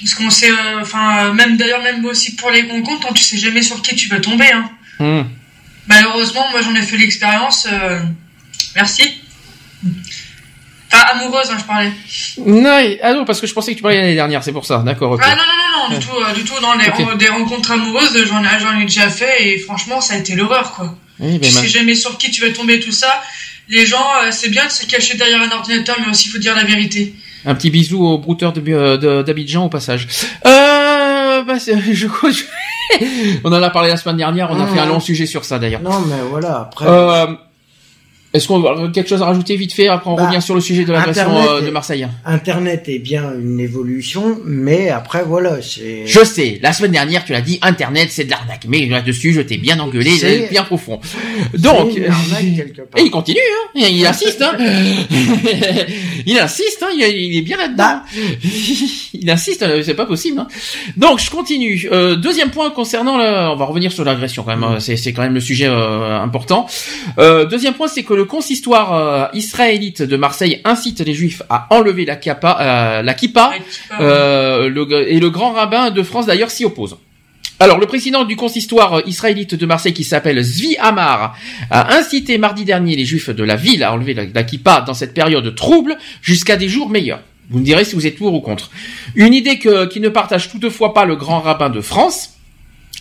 Parce 0.00 0.14
qu'on 0.14 0.28
sait, 0.28 0.50
euh, 0.50 0.80
enfin, 0.82 1.26
euh, 1.28 1.32
même 1.32 1.56
d'ailleurs, 1.56 1.80
même 1.82 2.04
aussi 2.04 2.34
pour 2.34 2.50
les 2.50 2.66
comptes, 2.66 3.04
hein, 3.08 3.12
tu 3.14 3.22
sais 3.22 3.38
jamais 3.38 3.62
sur 3.62 3.80
qui 3.80 3.94
tu 3.94 4.08
vas 4.08 4.18
tomber. 4.20 4.50
Hein. 4.52 4.68
Hum. 5.00 5.28
Malheureusement, 5.86 6.44
moi 6.50 6.60
j'en 6.62 6.74
ai 6.74 6.82
fait 6.82 6.96
l'expérience. 6.98 7.66
euh, 7.72 8.00
Merci. 8.74 9.04
Enfin, 10.94 11.18
amoureuse, 11.18 11.50
hein, 11.50 11.56
je 11.58 11.64
parlais. 11.64 11.92
Non, 12.38 12.96
ah 13.02 13.12
non, 13.14 13.24
parce 13.24 13.40
que 13.40 13.46
je 13.46 13.52
pensais 13.54 13.72
que 13.72 13.76
tu 13.76 13.82
parlais 13.82 13.98
l'année 14.00 14.14
dernière, 14.14 14.42
c'est 14.42 14.52
pour 14.52 14.64
ça. 14.66 14.78
D'accord. 14.78 15.18
Ah 15.22 15.30
non, 15.30 15.36
non, 15.36 15.42
non, 15.42 15.90
non, 15.90 15.98
du 15.98 16.04
tout, 16.06 16.12
euh, 16.16 16.32
du 16.34 16.44
tout. 16.44 16.54
Dans 16.60 16.74
les 16.74 17.16
des 17.16 17.28
rencontres 17.28 17.72
amoureuses, 17.72 18.16
j'en 18.26 18.42
ai, 18.42 18.58
j'en 18.60 18.78
ai 18.78 18.82
déjà 18.84 19.08
fait 19.08 19.48
et 19.48 19.58
franchement, 19.58 20.00
ça 20.00 20.14
a 20.14 20.16
été 20.18 20.34
l'horreur, 20.34 20.72
quoi. 20.72 20.94
Eh 21.20 21.38
ben, 21.38 21.40
tu 21.42 21.50
sais 21.50 21.68
jamais 21.68 21.94
sur 21.94 22.16
qui 22.18 22.30
tu 22.30 22.40
vas 22.40 22.50
tomber, 22.52 22.80
tout 22.80 22.92
ça. 22.92 23.22
Les 23.68 23.86
gens, 23.86 24.04
euh, 24.22 24.28
c'est 24.30 24.50
bien 24.50 24.66
de 24.66 24.70
se 24.70 24.84
cacher 24.86 25.16
derrière 25.16 25.40
un 25.40 25.50
ordinateur, 25.50 25.96
mais 26.04 26.10
aussi 26.10 26.28
il 26.28 26.32
faut 26.32 26.38
dire 26.38 26.54
la 26.54 26.64
vérité. 26.64 27.14
Un 27.46 27.54
petit 27.54 27.70
bisou 27.70 28.04
au 28.06 28.18
brouteur 28.18 28.52
de- 28.52 28.60
de- 28.96 29.22
d'Abidjan 29.22 29.66
au 29.66 29.68
passage. 29.68 30.06
Euh, 30.46 31.42
bah, 31.44 31.54
je 31.92 32.06
crois 32.06 32.30
que- 32.30 32.36
on 33.44 33.52
en 33.52 33.62
a 33.62 33.70
parlé 33.70 33.88
la 33.88 33.96
semaine 33.96 34.16
dernière, 34.18 34.48
on 34.50 34.60
a 34.60 34.66
Mmh. 34.66 34.74
fait 34.74 34.80
un 34.80 34.86
long 34.86 35.00
sujet 35.00 35.26
sur 35.26 35.44
ça 35.44 35.58
d'ailleurs. 35.58 35.80
Non, 35.82 36.00
mais 36.00 36.16
voilà, 36.30 36.60
après. 36.70 36.86
Euh, 36.86 37.26
Est-ce 38.34 38.48
qu'on 38.48 38.62
a 38.64 38.90
quelque 38.90 39.08
chose 39.08 39.22
à 39.22 39.26
rajouter 39.26 39.56
vite 39.56 39.72
fait 39.72 39.86
Après 39.88 40.10
on 40.10 40.16
Bah, 40.16 40.26
revient 40.26 40.42
sur 40.42 40.54
le 40.56 40.60
sujet 40.60 40.84
de 40.84 40.92
l'agression 40.92 41.30
euh, 41.36 41.60
de 41.62 41.70
Marseille. 41.70 42.06
Internet 42.24 42.88
est 42.88 42.98
bien 42.98 43.32
une 43.40 43.60
évolution, 43.60 44.38
mais 44.44 44.90
après, 44.90 45.22
voilà, 45.24 45.62
c'est. 45.62 46.02
Je 46.06 46.24
sais, 46.24 46.58
la 46.60 46.72
semaine 46.72 46.90
dernière 46.90 47.24
tu 47.24 47.32
l'as 47.32 47.40
dit, 47.40 47.58
Internet 47.62 48.08
c'est 48.10 48.24
de 48.24 48.30
l'arnaque. 48.30 48.64
Mais 48.68 48.86
là-dessus 48.86 49.32
je 49.32 49.40
t'ai 49.40 49.56
bien 49.56 49.78
engueulé, 49.78 50.48
bien 50.50 50.64
profond. 50.64 50.98
Donc, 51.56 51.92
C'est 51.94 52.00
une 52.00 52.10
arnaque 52.10 52.56
quelque 52.56 52.82
part. 52.82 53.00
et 53.00 53.04
il 53.04 53.10
continue, 53.10 53.38
hein 53.38 53.70
il, 53.76 53.98
il 53.98 54.06
insiste, 54.06 54.42
hein 54.42 54.56
il 56.26 56.38
insiste, 56.38 56.82
hein 56.82 56.88
il, 56.92 57.02
il 57.02 57.38
est 57.38 57.42
bien 57.42 57.56
là-dedans. 57.56 57.84
Bah. 57.84 58.02
il 59.14 59.30
insiste, 59.30 59.62
euh, 59.62 59.82
c'est 59.82 59.94
pas 59.94 60.06
possible. 60.06 60.38
Hein. 60.40 60.48
Donc 60.96 61.20
je 61.20 61.30
continue. 61.30 61.88
Euh, 61.92 62.16
deuxième 62.16 62.50
point 62.50 62.70
concernant, 62.70 63.16
le... 63.18 63.24
on 63.52 63.56
va 63.56 63.64
revenir 63.64 63.92
sur 63.92 64.04
l'agression 64.04 64.42
quand 64.42 64.56
même. 64.56 64.64
hein. 64.64 64.80
C'est, 64.80 64.96
c'est 64.96 65.12
quand 65.12 65.22
même 65.22 65.34
le 65.34 65.40
sujet 65.40 65.66
euh, 65.68 66.18
important. 66.20 66.66
Euh, 67.18 67.44
deuxième 67.44 67.74
point, 67.74 67.88
c'est 67.88 68.02
que 68.02 68.14
le 68.14 68.23
consistoire 68.24 68.92
euh, 68.94 69.26
israélite 69.34 70.02
de 70.02 70.16
Marseille 70.16 70.60
incite 70.64 71.00
les 71.00 71.14
Juifs 71.14 71.42
à 71.50 71.66
enlever 71.70 72.04
la 72.04 72.16
kippa, 72.16 72.58
euh, 72.60 73.02
la 73.02 73.14
kippa, 73.14 73.52
euh, 74.00 74.68
le- 74.68 75.12
et 75.12 75.18
le 75.20 75.30
grand 75.30 75.52
rabbin 75.52 75.90
de 75.90 76.02
France 76.02 76.26
d'ailleurs 76.26 76.50
s'y 76.50 76.64
oppose. 76.64 76.96
Alors, 77.60 77.78
le 77.78 77.86
président 77.86 78.24
du 78.24 78.34
consistoire 78.34 79.02
israélite 79.06 79.54
de 79.54 79.64
Marseille, 79.64 79.94
qui 79.94 80.02
s'appelle 80.02 80.42
Zvi 80.42 80.76
Amar, 80.78 81.36
a 81.70 81.94
incité 81.94 82.36
mardi 82.36 82.64
dernier 82.64 82.96
les 82.96 83.04
Juifs 83.04 83.30
de 83.30 83.44
la 83.44 83.54
ville 83.54 83.84
à 83.84 83.92
enlever 83.92 84.12
la, 84.12 84.24
la 84.34 84.42
kippa 84.42 84.80
dans 84.80 84.92
cette 84.94 85.14
période 85.14 85.54
trouble 85.54 85.96
jusqu'à 86.20 86.56
des 86.56 86.68
jours 86.68 86.90
meilleurs. 86.90 87.20
Vous 87.50 87.60
me 87.60 87.64
direz 87.64 87.84
si 87.84 87.94
vous 87.94 88.06
êtes 88.06 88.16
pour 88.16 88.34
ou 88.34 88.40
contre. 88.40 88.70
Une 89.14 89.34
idée 89.34 89.58
que, 89.58 89.86
qui 89.86 90.00
ne 90.00 90.08
partage 90.08 90.50
toutefois 90.50 90.94
pas 90.94 91.04
le 91.04 91.14
grand 91.14 91.40
rabbin 91.40 91.70
de 91.70 91.80
France. 91.80 92.33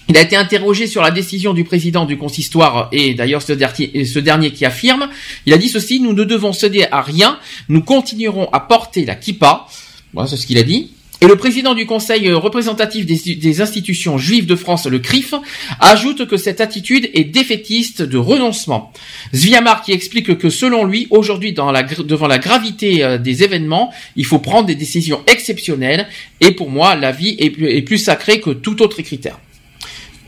Il 0.10 0.18
a 0.18 0.22
été 0.22 0.36
interrogé 0.36 0.86
sur 0.88 1.02
la 1.02 1.12
décision 1.12 1.54
du 1.54 1.64
président 1.64 2.06
du 2.06 2.18
consistoire 2.18 2.90
et 2.92 3.14
d'ailleurs 3.14 3.42
ce 3.42 3.54
dernier, 3.54 4.52
qui 4.52 4.66
affirme, 4.66 5.08
il 5.46 5.54
a 5.54 5.58
dit 5.58 5.70
ceci, 5.70 6.00
nous 6.02 6.14
ne 6.14 6.24
devons 6.26 6.52
céder 6.52 6.86
à 6.92 7.02
rien, 7.02 7.40
nous 7.70 7.82
continuerons 7.82 8.50
à 8.52 8.60
porter 8.60 9.06
la 9.06 9.16
kippa. 9.16 9.66
Voilà, 10.14 10.30
c'est 10.30 10.38
ce 10.38 10.46
qu'il 10.46 10.58
a 10.58 10.64
dit. 10.64 10.92
Et 11.22 11.26
le 11.26 11.38
président 11.38 11.74
du 11.74 11.86
conseil 11.86 12.30
représentatif 12.34 13.06
des, 13.06 13.62
institutions 13.62 14.18
juives 14.18 14.46
de 14.46 14.58
France, 14.58 14.88
le 14.88 15.00
CRIF, 15.00 15.36
ajoute 15.80 16.28
que 16.28 16.36
cette 16.36 16.60
attitude 16.60 17.10
est 17.14 17.24
défaitiste 17.24 18.02
de 18.02 18.18
renoncement. 18.18 18.92
Zviamar 19.34 19.84
qui 19.84 19.94
explique 19.94 20.38
que 20.38 20.50
selon 20.50 20.84
lui, 20.84 21.08
aujourd'hui, 21.12 21.54
devant 21.54 22.28
la 22.28 22.40
gravité 22.40 23.06
euh, 23.06 23.18
des 23.18 23.44
événements, 23.44 23.94
il 24.18 24.26
faut 24.26 24.40
prendre 24.40 24.68
des 24.68 24.76
décisions 24.76 25.22
exceptionnelles 25.28 26.10
et 26.42 26.52
pour 26.52 26.70
moi, 26.70 26.96
la 26.96 27.14
vie 27.14 27.38
est 27.40 27.82
plus 27.84 28.00
sacrée 28.00 28.42
que 28.42 28.50
tout 28.50 28.82
autre 28.82 29.02
critère. 29.02 29.40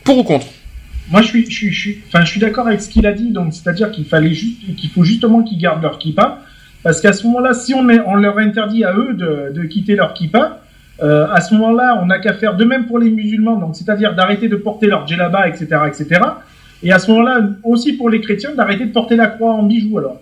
Pour 0.06 0.16
ou 0.18 0.22
contre? 0.24 0.46
Moi, 1.10 1.20
je 1.22 1.26
suis, 1.28 1.44
je 1.50 1.54
suis, 1.54 1.72
je 1.72 1.78
suis, 1.80 1.98
enfin, 2.08 2.24
je 2.24 2.30
suis 2.30 2.40
d'accord 2.40 2.66
avec 2.66 2.80
ce 2.80 2.88
qu'il 2.88 3.06
a 3.06 3.12
dit. 3.12 3.30
Donc, 3.30 3.52
c'est-à-dire 3.52 3.90
qu'il 3.92 4.06
fallait 4.06 4.32
juste, 4.32 4.74
qu'il 4.76 4.88
faut 4.90 5.04
justement 5.04 5.42
qu'ils 5.42 5.58
gardent 5.58 5.82
leur 5.82 5.98
kippa, 5.98 6.40
parce 6.82 7.00
qu'à 7.00 7.12
ce 7.12 7.24
moment-là, 7.26 7.52
si 7.54 7.74
on, 7.74 7.88
est, 7.88 8.00
on 8.06 8.14
leur 8.14 8.38
interdit 8.38 8.84
à 8.84 8.92
eux 8.94 9.12
de, 9.14 9.52
de 9.52 9.62
quitter 9.66 9.94
leur 9.94 10.14
kippa, 10.14 10.60
euh, 11.02 11.26
à 11.30 11.40
ce 11.42 11.54
moment-là, 11.54 12.00
on 12.02 12.06
n'a 12.06 12.18
qu'à 12.20 12.32
faire 12.32 12.56
de 12.56 12.64
même 12.64 12.86
pour 12.86 12.98
les 12.98 13.10
musulmans. 13.10 13.56
Donc, 13.56 13.76
c'est-à-dire 13.76 14.14
d'arrêter 14.14 14.48
de 14.48 14.56
porter 14.56 14.86
leur 14.86 15.06
djellaba, 15.06 15.46
etc., 15.48 15.66
etc. 15.86 16.20
Et 16.82 16.92
à 16.92 16.98
ce 16.98 17.10
moment-là, 17.10 17.40
aussi 17.64 17.92
pour 17.94 18.08
les 18.10 18.20
chrétiens, 18.20 18.54
d'arrêter 18.54 18.86
de 18.86 18.92
porter 18.92 19.16
la 19.16 19.26
croix 19.26 19.52
en 19.52 19.62
bijoux. 19.64 19.98
Alors, 19.98 20.20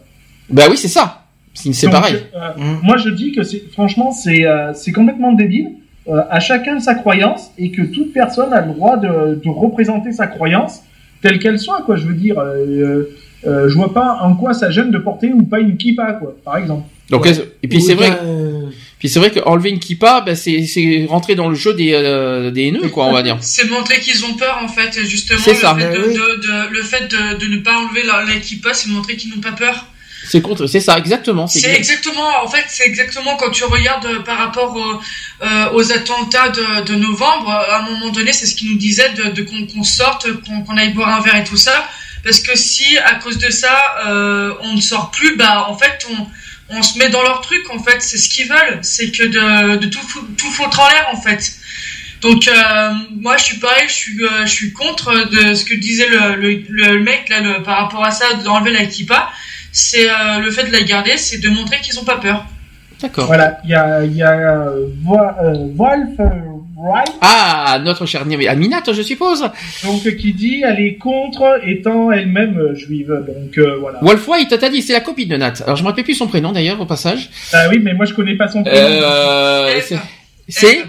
Bah 0.51 0.65
oui, 0.71 0.77
c'est 0.77 0.89
ça. 0.89 1.21
C'est 1.55 1.89
pareil. 1.91 2.17
euh, 2.35 2.51
Mm. 2.57 2.81
Moi, 2.83 2.97
je 2.97 3.11
dis 3.11 3.33
que 3.33 3.43
c'est, 3.45 3.63
franchement, 3.73 4.11
c'est, 4.13 4.45
euh, 4.45 4.73
c'est 4.75 4.93
complètement 4.93 5.33
débile. 5.33 5.69
Euh, 6.07 6.21
à 6.29 6.39
chacun 6.39 6.81
sa 6.81 6.95
croyance 6.95 7.51
et 7.57 7.71
que 7.71 7.81
toute 7.81 8.13
personne 8.13 8.53
a 8.53 8.61
le 8.61 8.75
droit 8.75 8.99
de, 8.99 9.41
de 9.43 9.49
représenter 9.49 10.13
sa 10.13 10.27
croyance 10.27 10.83
telle 11.23 11.39
qu'elle 11.39 11.59
soit, 11.59 11.81
quoi. 11.81 11.97
Je 11.97 12.07
veux 12.07 12.13
dire, 12.13 12.39
euh, 12.39 13.05
euh, 13.47 13.69
je 13.71 13.75
vois 13.75 13.95
pas 13.95 14.19
en 14.21 14.35
quoi 14.37 14.53
ça 14.53 14.71
gêne 14.71 14.91
de 14.91 14.99
porter 14.99 15.33
ou 15.33 15.43
pas 15.45 15.61
une 15.61 15.79
kippa, 15.79 16.13
quoi, 16.13 16.37
par 16.45 16.59
exemple. 16.59 16.87
Donc, 17.09 17.25
Ouais. 17.25 17.33
et 17.63 17.69
puis 17.69 17.79
Ou 17.79 17.81
c'est 17.81 17.95
vrai, 17.95 18.11
euh, 18.23 18.67
puis 18.99 19.09
c'est 19.09 19.19
vrai 19.19 19.31
qu'enlever 19.31 19.71
une 19.71 19.79
kippa, 19.79 20.21
bah, 20.21 20.35
c'est 20.35 20.65
c'est 20.67 21.07
rentrer 21.09 21.35
dans 21.37 21.49
le 21.49 21.55
jeu 21.55 21.73
des 21.73 21.93
euh, 21.95 22.51
des 22.51 22.65
haineux, 22.69 22.89
quoi, 22.91 23.07
on 23.07 23.13
va 23.13 23.23
dire. 23.23 23.39
C'est 23.41 23.71
montrer 23.71 23.99
qu'ils 24.01 24.27
ont 24.27 24.35
peur 24.35 24.61
en 24.63 24.69
fait, 24.69 24.93
justement. 25.07 25.39
C'est 25.43 25.53
le 25.53 25.57
ça. 25.57 25.75
Fait 25.75 25.85
de, 25.85 25.89
Mais 25.91 26.07
oui. 26.09 26.13
de- 26.15 26.19
de- 26.47 26.71
le 26.75 26.83
fait 26.83 27.09
de, 27.11 27.39
de 27.39 27.47
ne 27.57 27.63
pas 27.63 27.79
enlever 27.79 28.03
la, 28.07 28.25
la 28.31 28.39
kippa, 28.41 28.75
c'est 28.75 28.91
montrer 28.91 29.17
qu'ils 29.17 29.31
n'ont 29.35 29.41
pas 29.41 29.53
peur. 29.53 29.87
C'est 30.29 30.41
contre, 30.41 30.67
c'est 30.67 30.81
ça, 30.81 30.97
exactement. 30.99 31.47
C'est 31.47 31.61
exact- 31.69 31.79
exactement, 31.79 32.43
en 32.45 32.49
fait, 32.49 32.65
c'est 32.69 32.85
exactement 32.87 33.37
quand 33.37 33.51
tu 33.51 33.65
regardes 33.65 34.07
euh, 34.07 34.21
par 34.21 34.39
rapport 34.39 34.77
euh, 35.43 35.71
aux 35.73 35.93
attentats 35.93 36.49
de, 36.49 36.83
de 36.85 36.95
novembre. 36.95 37.51
euh, 37.51 37.73
À 37.75 37.79
un 37.81 37.83
moment 37.91 38.11
donné, 38.11 38.33
c'est 38.33 38.47
ce 38.47 38.55
qu'ils 38.55 38.71
nous 38.71 38.79
disaient 38.79 39.11
de, 39.11 39.25
de 39.31 39.43
qu'on 39.43 39.83
sorte, 39.85 40.27
qu'on 40.67 40.77
aille 40.77 40.93
boire 40.95 41.09
un 41.09 41.21
verre 41.21 41.37
et 41.37 41.45
tout 41.45 41.57
ça. 41.57 41.87
Parce 42.25 42.41
que 42.41 42.57
si 42.57 42.97
à 42.99 43.17
cause 43.17 43.37
de 43.39 43.51
ça, 43.51 43.77
euh, 44.07 44.55
on 44.63 44.75
ne 44.75 44.81
sort 44.81 45.11
plus, 45.11 45.37
bah 45.37 45.67
en 45.69 45.77
fait, 45.77 46.07
on, 46.11 46.27
on 46.79 46.83
se 46.83 46.99
met 46.99 47.11
dans 47.11 47.23
leur 47.23 47.43
truc. 47.43 47.63
En 47.71 47.83
fait, 47.83 48.01
c'est 48.01 48.17
ce 48.17 48.29
qu'ils 48.31 48.49
veulent, 48.49 48.79
c'est 48.83 49.11
que 49.11 49.25
de, 49.25 49.77
de 49.77 49.87
tout, 49.87 50.01
tout 50.39 50.51
foutre 50.51 50.81
en 50.81 50.89
l'air, 50.89 51.07
en 51.13 51.21
fait. 51.21 51.53
Donc 52.23 52.49
euh, 52.49 52.91
moi, 53.21 53.37
je 53.37 53.45
suis 53.45 53.59
pareil, 53.59 53.85
je 53.89 53.93
suis, 53.93 54.25
euh, 54.25 54.47
je 54.47 54.51
suis 54.51 54.73
contre 54.73 55.13
de 55.29 55.53
ce 55.53 55.67
que 55.67 55.75
disait 55.75 56.09
le, 56.09 56.37
le, 56.37 56.65
le 56.71 56.99
mec 57.01 57.29
là 57.29 57.41
le- 57.41 57.63
par 57.63 57.77
rapport 57.77 58.03
à 58.03 58.11
ça 58.11 58.33
d'enlever 58.43 58.71
la 58.71 58.87
kippa. 58.87 59.31
C'est 59.77 60.09
euh, 60.09 60.39
le 60.39 60.51
fait 60.53 60.65
de 60.69 60.73
la 60.73 60.83
garder, 60.83 61.17
c'est 61.17 61.39
de 61.43 61.49
montrer 61.49 61.79
qu'ils 61.83 61.99
ont 61.99 62.05
pas 62.05 62.19
peur. 62.19 62.47
D'accord. 63.01 63.27
Voilà, 63.27 63.59
il 63.65 63.71
y 63.71 63.75
a, 63.75 64.05
il 64.05 64.15
y 64.17 64.23
a 64.23 64.33
euh, 64.33 64.87
Vo- 65.03 65.19
euh, 65.19 65.67
Wolf 65.75 66.11
euh, 66.21 66.25
Wright, 66.77 67.13
Ah, 67.21 67.81
notre 67.85 68.07
chère 68.07 68.25
Niamé- 68.25 68.47
Aminat, 68.49 68.83
je 68.93 69.03
suppose. 69.03 69.41
donc, 69.83 70.03
qui 70.17 70.33
dit 70.33 70.63
elle 70.65 70.79
est 70.81 70.95
contre 70.95 71.61
étant 71.67 72.13
elle-même 72.13 72.75
juive. 72.75 73.09
Donc, 73.27 73.59
euh, 73.59 73.77
voilà. 73.81 73.99
Wolf 74.01 74.29
White, 74.29 74.57
t'as 74.61 74.69
dit, 74.71 74.81
c'est 74.81 74.93
la 74.93 75.01
copine 75.01 75.29
de 75.29 75.37
Nat. 75.37 75.55
Alors 75.65 75.75
je 75.77 75.83
me 75.83 75.89
rappelle 75.89 76.05
plus 76.05 76.15
son 76.15 76.29
prénom 76.29 76.53
d'ailleurs 76.53 76.81
au 76.81 76.87
passage. 76.87 77.31
Ah 77.53 77.67
oui, 77.69 77.81
mais 77.83 77.95
moi, 77.95 78.07
je 78.07 78.15
connais 78.15 78.37
pas 78.37 78.47
son 78.49 78.63
prénom. 78.63 78.79
Euh, 78.81 79.75
Eve. 79.77 79.99
c'est- 80.49 80.77
Eve. 80.79 80.87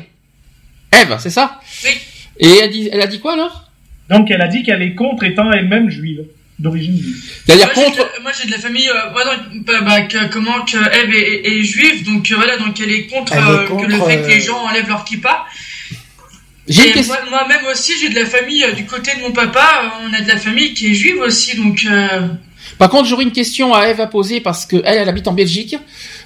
Eve, 0.94 1.16
c'est 1.20 1.30
ça? 1.32 1.60
Oui. 1.84 1.92
Et 2.40 2.50
elle, 2.62 2.70
dit, 2.70 2.88
elle 2.92 3.02
a 3.02 3.08
dit 3.08 3.20
quoi 3.20 3.34
alors? 3.34 3.64
Donc, 4.12 4.30
elle 4.30 4.42
a 4.42 4.48
dit 4.48 4.62
qu'elle 4.62 4.84
est 4.84 4.94
contre 4.94 5.24
étant 5.24 5.52
elle-même 5.52 5.90
juive. 5.90 6.26
D'origine. 6.60 7.04
C'est-à-dire 7.46 7.70
j'ai 7.76 7.84
contre. 7.84 7.98
de 7.98 8.02
la- 8.16 8.20
Moi 8.22 8.32
j'ai 8.40 8.48
de 8.48 8.52
la 8.52 8.60
famille, 8.60 8.90
euh, 8.90 8.94
donc, 9.26 9.66
bah, 9.66 9.82
bah, 9.82 10.02
que- 10.02 10.28
comment 10.32 10.62
que 10.66 10.78
Eve 10.78 11.14
est, 11.14 11.48
est 11.60 11.64
juive, 11.64 12.06
donc 12.06 12.32
euh, 12.32 12.36
voilà, 12.36 12.58
donc 12.58 12.80
elle 12.80 12.92
est 12.92 13.08
contre, 13.08 13.34
Elle 13.34 13.40
est 13.40 13.48
euh, 13.48 13.68
contre, 13.68 13.88
que 13.88 13.92
le 13.92 14.00
fait 14.02 14.22
que 14.22 14.28
les 14.28 14.42
gens 14.42 14.58
enlèvent 14.60 14.88
leur 14.88 15.04
kippa. 15.04 15.46
J'ai 16.68 16.84
une 16.86 16.90
Et 16.90 16.94
question. 16.94 17.14
moi- 17.30 17.46
moi-même 17.48 17.66
aussi, 17.72 17.92
j'ai 18.02 18.10
de 18.10 18.16
la 18.16 18.26
famille 18.26 18.64
euh, 18.64 18.72
du 18.72 18.86
côté 18.86 19.12
de 19.16 19.22
mon 19.22 19.32
papa, 19.32 19.84
euh, 19.84 20.08
on 20.10 20.14
a 20.14 20.22
de 20.22 20.28
la 20.28 20.38
famille 20.38 20.74
qui 20.74 20.88
est 20.92 20.94
juive 20.96 21.20
aussi, 21.20 21.56
donc 21.58 21.86
euh, 21.90 22.22
Par 22.80 22.90
contre, 22.90 23.08
j'aurais 23.08 23.24
une 23.24 23.32
question 23.32 23.74
à 23.76 23.88
Eve 23.90 24.02
à 24.02 24.08
poser 24.08 24.42
parce 24.42 24.66
que 24.66 24.78
elle, 24.84 24.98
elle 24.98 25.10
habite 25.10 25.28
en 25.28 25.34
Belgique, 25.34 25.76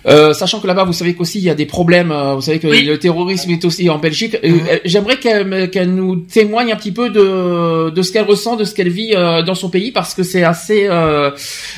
euh, 0.07 0.33
sachant 0.33 0.59
que 0.59 0.67
là-bas, 0.67 0.83
vous 0.85 0.93
savez 0.93 1.13
qu'aussi 1.15 1.39
il 1.39 1.43
y 1.45 1.49
a 1.49 1.55
des 1.55 1.65
problèmes. 1.65 2.11
euh, 2.11 2.35
vous 2.35 2.41
savez 2.41 2.59
que 2.59 2.67
Oui. 2.67 2.83
le 2.83 2.97
terrorisme 2.97 3.51
est 3.51 3.63
aussi 3.65 3.89
en 3.89 3.97
Belgique. 3.97 4.37
Euh, 4.43 4.77
J'aimerais 4.85 5.17
qu'elle 5.17 5.93
nous 5.93 6.15
témoigne 6.17 6.71
un 6.71 6.75
petit 6.75 6.91
peu 6.91 7.09
de 7.09 7.89
de 7.89 8.01
ce 8.01 8.11
qu'elle 8.11 8.25
ressent, 8.25 8.55
de 8.55 8.63
ce 8.63 8.73
qu'elle 8.73 8.89
vit 8.89 9.13
euh, 9.15 9.41
dans 9.41 9.55
son 9.55 9.69
pays, 9.69 9.91
parce 9.91 10.13
que 10.13 10.23
c'est 10.23 10.43
assez 10.43 10.87
euh, 10.87 11.31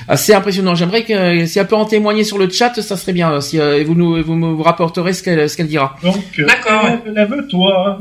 assez 0.07 0.33
impressionnant. 0.33 0.75
J'aimerais 0.75 1.03
que 1.03 1.45
si 1.45 1.59
elle 1.59 1.67
peut 1.67 1.75
en 1.75 1.85
témoigner 1.85 2.23
sur 2.23 2.37
le 2.37 2.49
chat, 2.49 2.73
ça 2.81 2.97
serait 2.97 3.13
bien. 3.13 3.41
Si 3.41 3.59
euh, 3.59 3.79
et 3.79 3.83
vous 3.83 3.95
nous 3.95 4.23
vous 4.23 4.35
me 4.35 4.61
rapporterez 4.61 5.13
ce 5.13 5.23
qu'elle 5.23 5.49
ce 5.49 5.57
qu'elle 5.57 5.67
dira. 5.67 5.97
Donc, 6.03 6.15
D'accord, 6.37 6.85
lève-toi. 7.13 7.99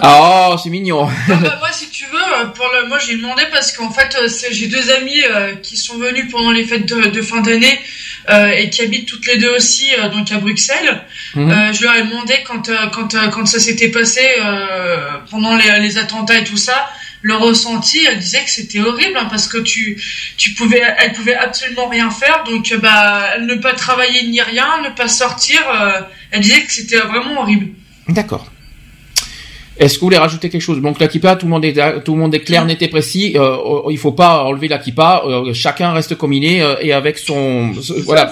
Ah, 0.00 0.50
oh, 0.52 0.56
c'est 0.62 0.70
mignon. 0.70 1.08
Ah 1.08 1.34
bah, 1.42 1.56
moi, 1.58 1.68
si 1.72 1.88
tu 1.90 2.04
veux, 2.04 2.46
pour 2.54 2.66
le, 2.72 2.88
moi 2.88 2.98
j'ai 3.04 3.16
demandé 3.16 3.42
parce 3.52 3.72
qu'en 3.72 3.90
fait, 3.90 4.16
j'ai 4.52 4.68
deux 4.68 4.88
amis 4.92 5.20
euh, 5.28 5.54
qui 5.62 5.76
sont 5.76 5.98
venus 5.98 6.30
pendant 6.30 6.52
les 6.52 6.62
fêtes 6.64 6.86
de, 6.86 7.08
de 7.10 7.22
fin 7.22 7.40
d'année 7.40 7.76
euh, 8.28 8.48
et 8.50 8.70
qui 8.70 8.82
habitent 8.82 9.08
toutes 9.08 9.26
les 9.26 9.38
deux 9.38 9.50
aussi 9.50 9.88
euh, 9.98 10.08
donc 10.08 10.30
à 10.30 10.38
Bruxelles. 10.38 11.02
Mhm. 11.34 11.50
Euh, 11.50 11.72
je 11.72 11.82
leur 11.82 11.94
ai 11.96 12.02
demandé 12.02 12.34
quand 12.46 12.70
quand 12.92 13.16
quand 13.30 13.46
ça 13.46 13.58
s'était 13.58 13.88
passé 13.88 14.20
pendant 15.30 15.56
les, 15.56 15.80
les 15.80 15.98
attentats 15.98 16.38
et 16.38 16.44
tout 16.44 16.56
ça, 16.56 16.88
le 17.22 17.34
ressenti. 17.34 17.98
Elle 18.06 18.18
disait 18.18 18.44
que 18.44 18.50
c'était 18.50 18.80
horrible 18.80 19.16
hein, 19.18 19.26
parce 19.30 19.48
que 19.48 19.58
tu 19.58 20.02
tu 20.36 20.52
pouvais, 20.54 20.82
elle 20.98 21.12
pouvait 21.12 21.34
absolument 21.34 21.88
rien 21.88 22.10
faire. 22.10 22.44
Donc 22.44 22.72
bah, 22.80 23.38
ne 23.40 23.54
pas 23.54 23.72
travailler 23.74 24.26
ni 24.26 24.40
rien, 24.40 24.82
ne 24.82 24.90
pas 24.90 25.08
sortir. 25.08 25.60
euh, 25.68 26.00
elle 26.30 26.40
disait 26.40 26.62
que 26.62 26.72
c'était 26.72 26.98
vraiment 26.98 27.40
horrible. 27.40 27.68
D'accord. 28.08 28.50
Est-ce 29.78 29.94
que 29.94 30.00
vous 30.00 30.06
voulez 30.06 30.18
rajouter 30.18 30.50
quelque 30.50 30.60
chose? 30.60 30.80
Donc 30.82 31.00
la 31.00 31.08
kippa, 31.08 31.36
tout 31.36 31.46
le 31.46 31.50
monde 31.50 31.64
est 31.64 32.02
tout 32.04 32.12
le 32.14 32.20
monde 32.20 32.34
est 32.34 32.40
clair, 32.40 32.64
net 32.66 32.82
et 32.82 32.88
précis. 32.88 33.32
Euh, 33.36 33.40
euh, 33.86 33.90
il 33.90 33.96
faut 33.98 34.12
pas 34.12 34.44
enlever 34.44 34.68
la 34.68 34.78
kippa. 34.78 35.22
euh, 35.26 35.54
chacun 35.54 35.92
reste 35.92 36.16
comme 36.16 36.32
il 36.34 36.44
est 36.44 36.60
euh, 36.62 36.74
et 36.82 36.92
avec 36.92 37.16
son 37.18 37.72
ce- 37.80 37.94
voilà. 38.04 38.30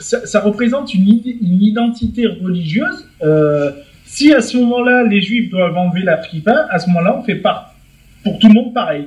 Ça, 0.00 0.26
ça 0.26 0.40
représente 0.40 0.92
une, 0.94 1.08
id- 1.08 1.36
une 1.42 1.62
identité 1.62 2.26
religieuse. 2.26 3.06
Euh, 3.22 3.70
si 4.04 4.32
à 4.34 4.40
ce 4.42 4.56
moment-là, 4.58 5.04
les 5.04 5.22
juifs 5.22 5.50
doivent 5.50 5.76
enlever 5.76 6.02
la 6.02 6.16
kippa, 6.18 6.66
à 6.70 6.78
ce 6.78 6.88
moment-là, 6.88 7.16
on 7.18 7.22
fait 7.22 7.36
pas 7.36 7.74
pour 8.24 8.38
tout 8.38 8.48
le 8.48 8.54
monde 8.54 8.74
pareil. 8.74 9.06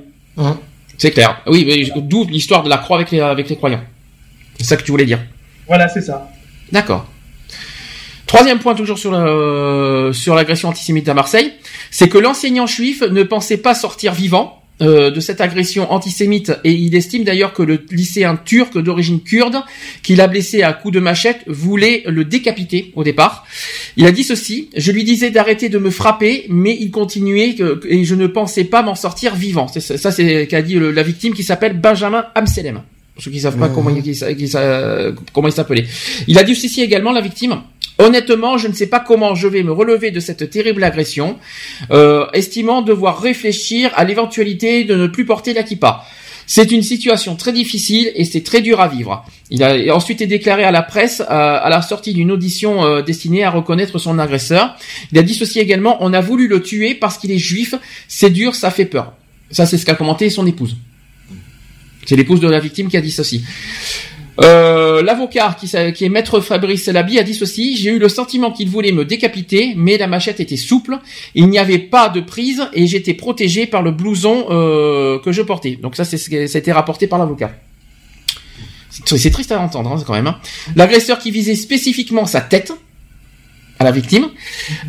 C'est 0.98 1.12
clair. 1.12 1.42
Oui, 1.48 1.64
mais 1.68 2.02
d'où 2.02 2.26
l'histoire 2.26 2.64
de 2.64 2.70
la 2.70 2.78
croix 2.78 2.98
avec 2.98 3.12
les 3.12 3.20
avec 3.20 3.50
les 3.50 3.56
croyants. 3.56 3.82
C'est 4.58 4.64
ça 4.66 4.78
que 4.78 4.84
tu 4.84 4.92
voulais 4.92 5.06
dire. 5.06 5.20
Voilà, 5.68 5.88
c'est 5.88 6.02
ça. 6.02 6.28
D'accord. 6.72 7.08
Troisième 8.34 8.58
point 8.58 8.74
toujours 8.74 8.98
sur 8.98 9.12
le, 9.12 10.12
sur 10.12 10.34
l'agression 10.34 10.70
antisémite 10.70 11.08
à 11.08 11.14
Marseille, 11.14 11.52
c'est 11.92 12.10
que 12.10 12.18
l'enseignant 12.18 12.66
juif 12.66 13.04
ne 13.04 13.22
pensait 13.22 13.58
pas 13.58 13.76
sortir 13.76 14.12
vivant 14.12 14.60
euh, 14.82 15.12
de 15.12 15.20
cette 15.20 15.40
agression 15.40 15.92
antisémite 15.94 16.52
et 16.64 16.72
il 16.72 16.96
estime 16.96 17.24
d'ailleurs 17.24 17.54
que 17.54 17.62
le 17.62 17.86
lycéen 17.92 18.36
turc 18.44 18.76
d'origine 18.76 19.22
kurde 19.22 19.58
qu'il 20.02 20.20
a 20.20 20.28
blessé 20.28 20.64
à 20.64 20.74
coups 20.74 20.96
de 20.96 21.00
machette 21.00 21.42
voulait 21.46 22.02
le 22.08 22.26
décapiter 22.26 22.92
au 22.96 23.04
départ. 23.04 23.46
Il 23.98 24.08
a 24.08 24.12
dit 24.12 24.24
ceci 24.24 24.70
je 24.76 24.92
lui 24.92 25.04
disais 25.04 25.30
d'arrêter 25.30 25.70
de 25.70 25.78
me 25.78 25.92
frapper, 25.92 26.48
mais 26.50 26.76
il 26.80 26.90
continuait 26.90 27.54
que- 27.54 27.82
et 27.88 28.04
je 28.04 28.16
ne 28.16 28.26
pensais 28.26 28.64
pas 28.64 28.82
m'en 28.82 28.96
sortir 28.96 29.36
vivant. 29.36 29.68
C'est 29.68 29.80
ça, 29.80 29.96
ça, 30.00 30.12
c'est 30.12 30.48
qu'a 30.48 30.64
dit 30.64 30.74
le- 30.74 30.90
la 30.92 31.04
victime 31.04 31.36
qui 31.36 31.44
s'appelle 31.44 31.80
Benjamin 31.80 32.26
Amselem. 32.34 32.82
Pour 33.14 33.22
ceux 33.22 33.30
qui 33.30 33.40
savent 33.42 33.60
pas 33.60 33.70
comment 33.70 33.92
il, 33.92 34.02
qui 34.02 34.14
qui 34.36 34.52
comment 35.34 35.48
il 35.48 35.52
s'appelait. 35.54 35.86
Il 36.28 36.40
a 36.40 36.44
dit 36.44 36.56
ceci 36.56 36.82
également 36.82 37.12
la 37.12 37.22
victime. 37.22 37.62
Honnêtement, 38.00 38.58
je 38.58 38.68
ne 38.68 38.74
sais 38.74 38.88
pas 38.88 39.00
comment 39.00 39.36
je 39.36 39.48
vais 39.48 39.64
me 39.64 39.72
relever 39.72 40.12
de 40.12 40.20
cette 40.20 40.50
terrible 40.50 40.84
agression, 40.84 41.38
euh, 41.92 42.26
estimant 42.34 42.82
devoir 42.82 43.22
réfléchir 43.22 43.92
à 43.96 44.04
l'éventualité 44.04 44.84
de 44.84 44.96
ne 44.96 45.08
plus 45.08 45.26
porter 45.26 45.54
la 45.54 45.64
kippa. 45.64 46.04
C'est 46.46 46.72
une 46.72 46.82
situation 46.82 47.36
très 47.36 47.54
difficile 47.54 48.12
et 48.16 48.26
c'est 48.26 48.42
très 48.42 48.62
dur 48.62 48.82
à 48.82 48.88
vivre. 48.88 49.26
Il 49.50 49.64
a 49.64 49.96
ensuite 49.96 50.22
été 50.22 50.28
déclaré 50.28 50.64
à 50.64 50.72
la 50.72 50.82
presse 50.82 51.22
euh, 51.22 51.26
à 51.30 51.70
la 51.70 51.82
sortie 51.82 52.14
d'une 52.14 52.32
audition 52.32 52.84
euh, 52.84 53.02
destinée 53.02 53.44
à 53.44 53.50
reconnaître 53.50 53.98
son 54.00 54.20
agresseur. 54.20 54.76
Il 55.12 55.20
a 55.20 55.24
dit 55.24 55.36
ceci 55.36 55.60
également, 55.60 55.98
on 56.02 56.14
a 56.14 56.20
voulu 56.20 56.48
le 56.48 56.62
tuer 56.62 56.96
parce 56.96 57.18
qu'il 57.18 57.32
est 57.32 57.38
juif, 57.38 57.76
c'est 58.08 58.30
dur, 58.30 58.56
ça 58.56 58.72
fait 58.72 58.86
peur. 58.86 59.14
Ça 59.52 59.66
c'est 59.66 59.78
ce 59.78 59.86
qu'a 59.86 59.96
commenté 59.96 60.30
son 60.30 60.46
épouse. 60.46 60.76
C'est 62.06 62.16
l'épouse 62.16 62.42
de 62.42 62.50
la 62.50 62.60
victime 62.60 62.90
qui 62.90 62.98
a 62.98 63.02
dit 63.02 63.12
ceci. 63.12 63.44
Euh, 64.42 65.04
L'avocat 65.04 65.56
qui, 65.60 65.68
est 65.76 66.10
maître 66.10 66.40
Fabrice 66.40 66.88
Labi 66.88 67.20
a 67.20 67.24
dit 67.24 67.34
ceci 67.36 67.78
J'ai 67.78 67.92
eu 67.92 68.00
le 68.00 68.10
sentiment 68.10 68.52
qu'il 68.52 68.70
voulait 68.70 68.92
me 68.92 69.06
décapiter, 69.06 69.74
mais 69.76 69.98
la 69.98 70.08
machette 70.08 70.40
était 70.40 70.58
souple, 70.58 70.98
il 71.36 71.48
n'y 71.48 71.60
avait 71.60 71.78
pas 71.78 72.10
de 72.10 72.20
prise 72.20 72.64
et 72.74 72.88
j'étais 72.88 73.14
protégé 73.14 73.68
par 73.68 73.82
le 73.84 73.92
blouson 73.92 74.48
euh, 74.50 75.20
que 75.20 75.32
je 75.32 75.42
portais. 75.42 75.78
Donc 75.82 75.96
ça, 75.96 76.06
c'est 76.06 76.18
ce 76.18 76.58
été 76.58 76.72
rapporté 76.72 77.08
par 77.08 77.20
l'avocat. 77.20 77.52
C'est 78.90 79.18
c'est 79.18 79.32
triste 79.32 79.52
à 79.52 79.60
entendre 79.60 79.92
hein, 79.92 80.04
quand 80.06 80.14
même. 80.14 80.28
hein. 80.28 80.40
L'agresseur 80.76 81.20
qui 81.20 81.32
visait 81.32 81.56
spécifiquement 81.56 82.26
sa 82.26 82.42
tête 82.42 82.74
à 83.80 83.84
la 83.84 83.92
victime 83.92 84.30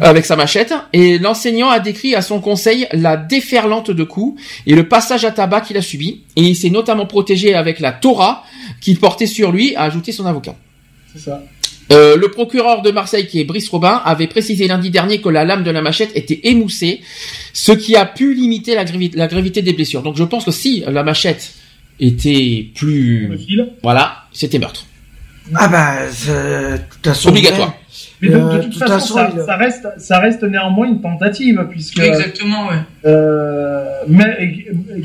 avec 0.00 0.24
sa 0.26 0.36
machette 0.36 0.74
et 0.92 1.18
l'enseignant 1.18 1.70
a 1.70 1.80
décrit 1.80 2.14
à 2.14 2.22
son 2.22 2.40
conseil 2.40 2.86
la 2.92 3.16
déferlante 3.16 3.90
de 3.90 4.04
coups 4.04 4.40
et 4.66 4.74
le 4.74 4.88
passage 4.88 5.24
à 5.24 5.30
tabac 5.30 5.62
qu'il 5.62 5.76
a 5.76 5.82
subi 5.82 6.22
et 6.36 6.42
il 6.42 6.54
s'est 6.54 6.70
notamment 6.70 7.06
protégé 7.06 7.54
avec 7.54 7.80
la 7.80 7.92
Torah 7.92 8.44
qu'il 8.84 8.98
portait 8.98 9.26
sur 9.26 9.50
lui, 9.50 9.74
a 9.76 9.82
ajouté 9.84 10.12
son 10.12 10.26
avocat. 10.26 10.54
C'est 11.12 11.20
ça. 11.20 11.42
Euh, 11.92 12.16
le 12.16 12.30
procureur 12.30 12.82
de 12.82 12.90
Marseille, 12.90 13.26
qui 13.26 13.40
est 13.40 13.44
Brice 13.44 13.68
Robin, 13.68 14.00
avait 14.04 14.26
précisé 14.26 14.66
lundi 14.68 14.90
dernier 14.90 15.20
que 15.20 15.28
la 15.28 15.44
lame 15.44 15.64
de 15.64 15.70
la 15.70 15.80
machette 15.82 16.10
était 16.14 16.40
émoussée, 16.44 17.00
ce 17.52 17.72
qui 17.72 17.96
a 17.96 18.04
pu 18.04 18.34
limiter 18.34 18.74
la, 18.74 18.84
gravi- 18.84 19.14
la 19.14 19.26
gravité 19.26 19.62
des 19.62 19.72
blessures. 19.72 20.02
Donc 20.02 20.16
je 20.16 20.24
pense 20.24 20.44
que 20.44 20.50
si 20.50 20.82
la 20.86 21.02
machette 21.02 21.52
était 22.00 22.66
plus... 22.74 23.28
Voilà, 23.82 24.24
c'était 24.32 24.58
meurtre. 24.58 24.84
Ah 25.54 25.68
bah, 25.68 26.10
c'est- 26.10 26.32
de 26.32 26.76
toute 26.90 27.04
façon. 27.06 27.28
Obligatoire. 27.30 27.74
Mais 28.20 28.28
de, 28.28 28.34
de 28.34 28.38
Euh, 28.40 28.62
toute, 28.62 28.78
façon, 28.78 28.92
façon, 28.94 29.14
ça, 29.14 29.30
il- 29.34 29.40
ça 29.42 29.56
reste, 29.56 29.88
ça 29.98 30.18
reste 30.18 30.42
néanmoins 30.42 30.86
une 30.88 31.00
tentative, 31.00 31.66
puisque 31.70 32.00
Exactement, 32.00 32.66
ouais. 32.68 32.76
euh, 33.06 33.84
mais 34.08 34.36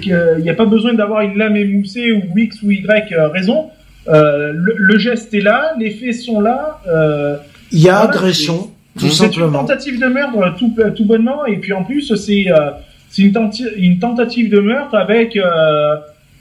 il 0.01 0.41
n'y 0.41 0.49
a 0.49 0.53
pas 0.53 0.65
besoin 0.65 0.93
d'avoir 0.93 1.21
une 1.21 1.37
lame 1.37 1.55
émoussée 1.55 2.11
ou 2.11 2.21
X 2.37 2.61
ou 2.63 2.71
Y 2.71 3.11
euh, 3.13 3.27
raison. 3.27 3.69
Euh, 4.07 4.51
le, 4.53 4.73
le 4.77 4.97
geste 4.97 5.33
est 5.33 5.41
là, 5.41 5.73
les 5.79 5.91
faits 5.91 6.15
sont 6.15 6.39
là. 6.41 6.79
Euh, 6.87 7.37
Il 7.71 7.79
y 7.79 7.89
a 7.89 7.97
Voilà, 7.97 8.09
agression, 8.11 8.71
tout 8.97 9.07
c'est 9.09 9.35
une 9.37 9.51
tentative 9.51 9.99
de 9.99 10.07
meurtre 10.07 10.55
tout, 10.57 10.73
tout 10.95 11.05
bonnement, 11.05 11.45
et 11.45 11.57
puis 11.57 11.73
en 11.73 11.83
plus 11.83 12.15
c'est 12.15 12.45
euh, 12.51 12.71
c'est 13.11 13.21
une, 13.23 13.31
tenti- 13.31 13.67
une 13.77 13.99
tentative 13.99 14.49
de 14.51 14.59
meurtre 14.59 14.95
avec 14.95 15.35
euh, 15.35 15.95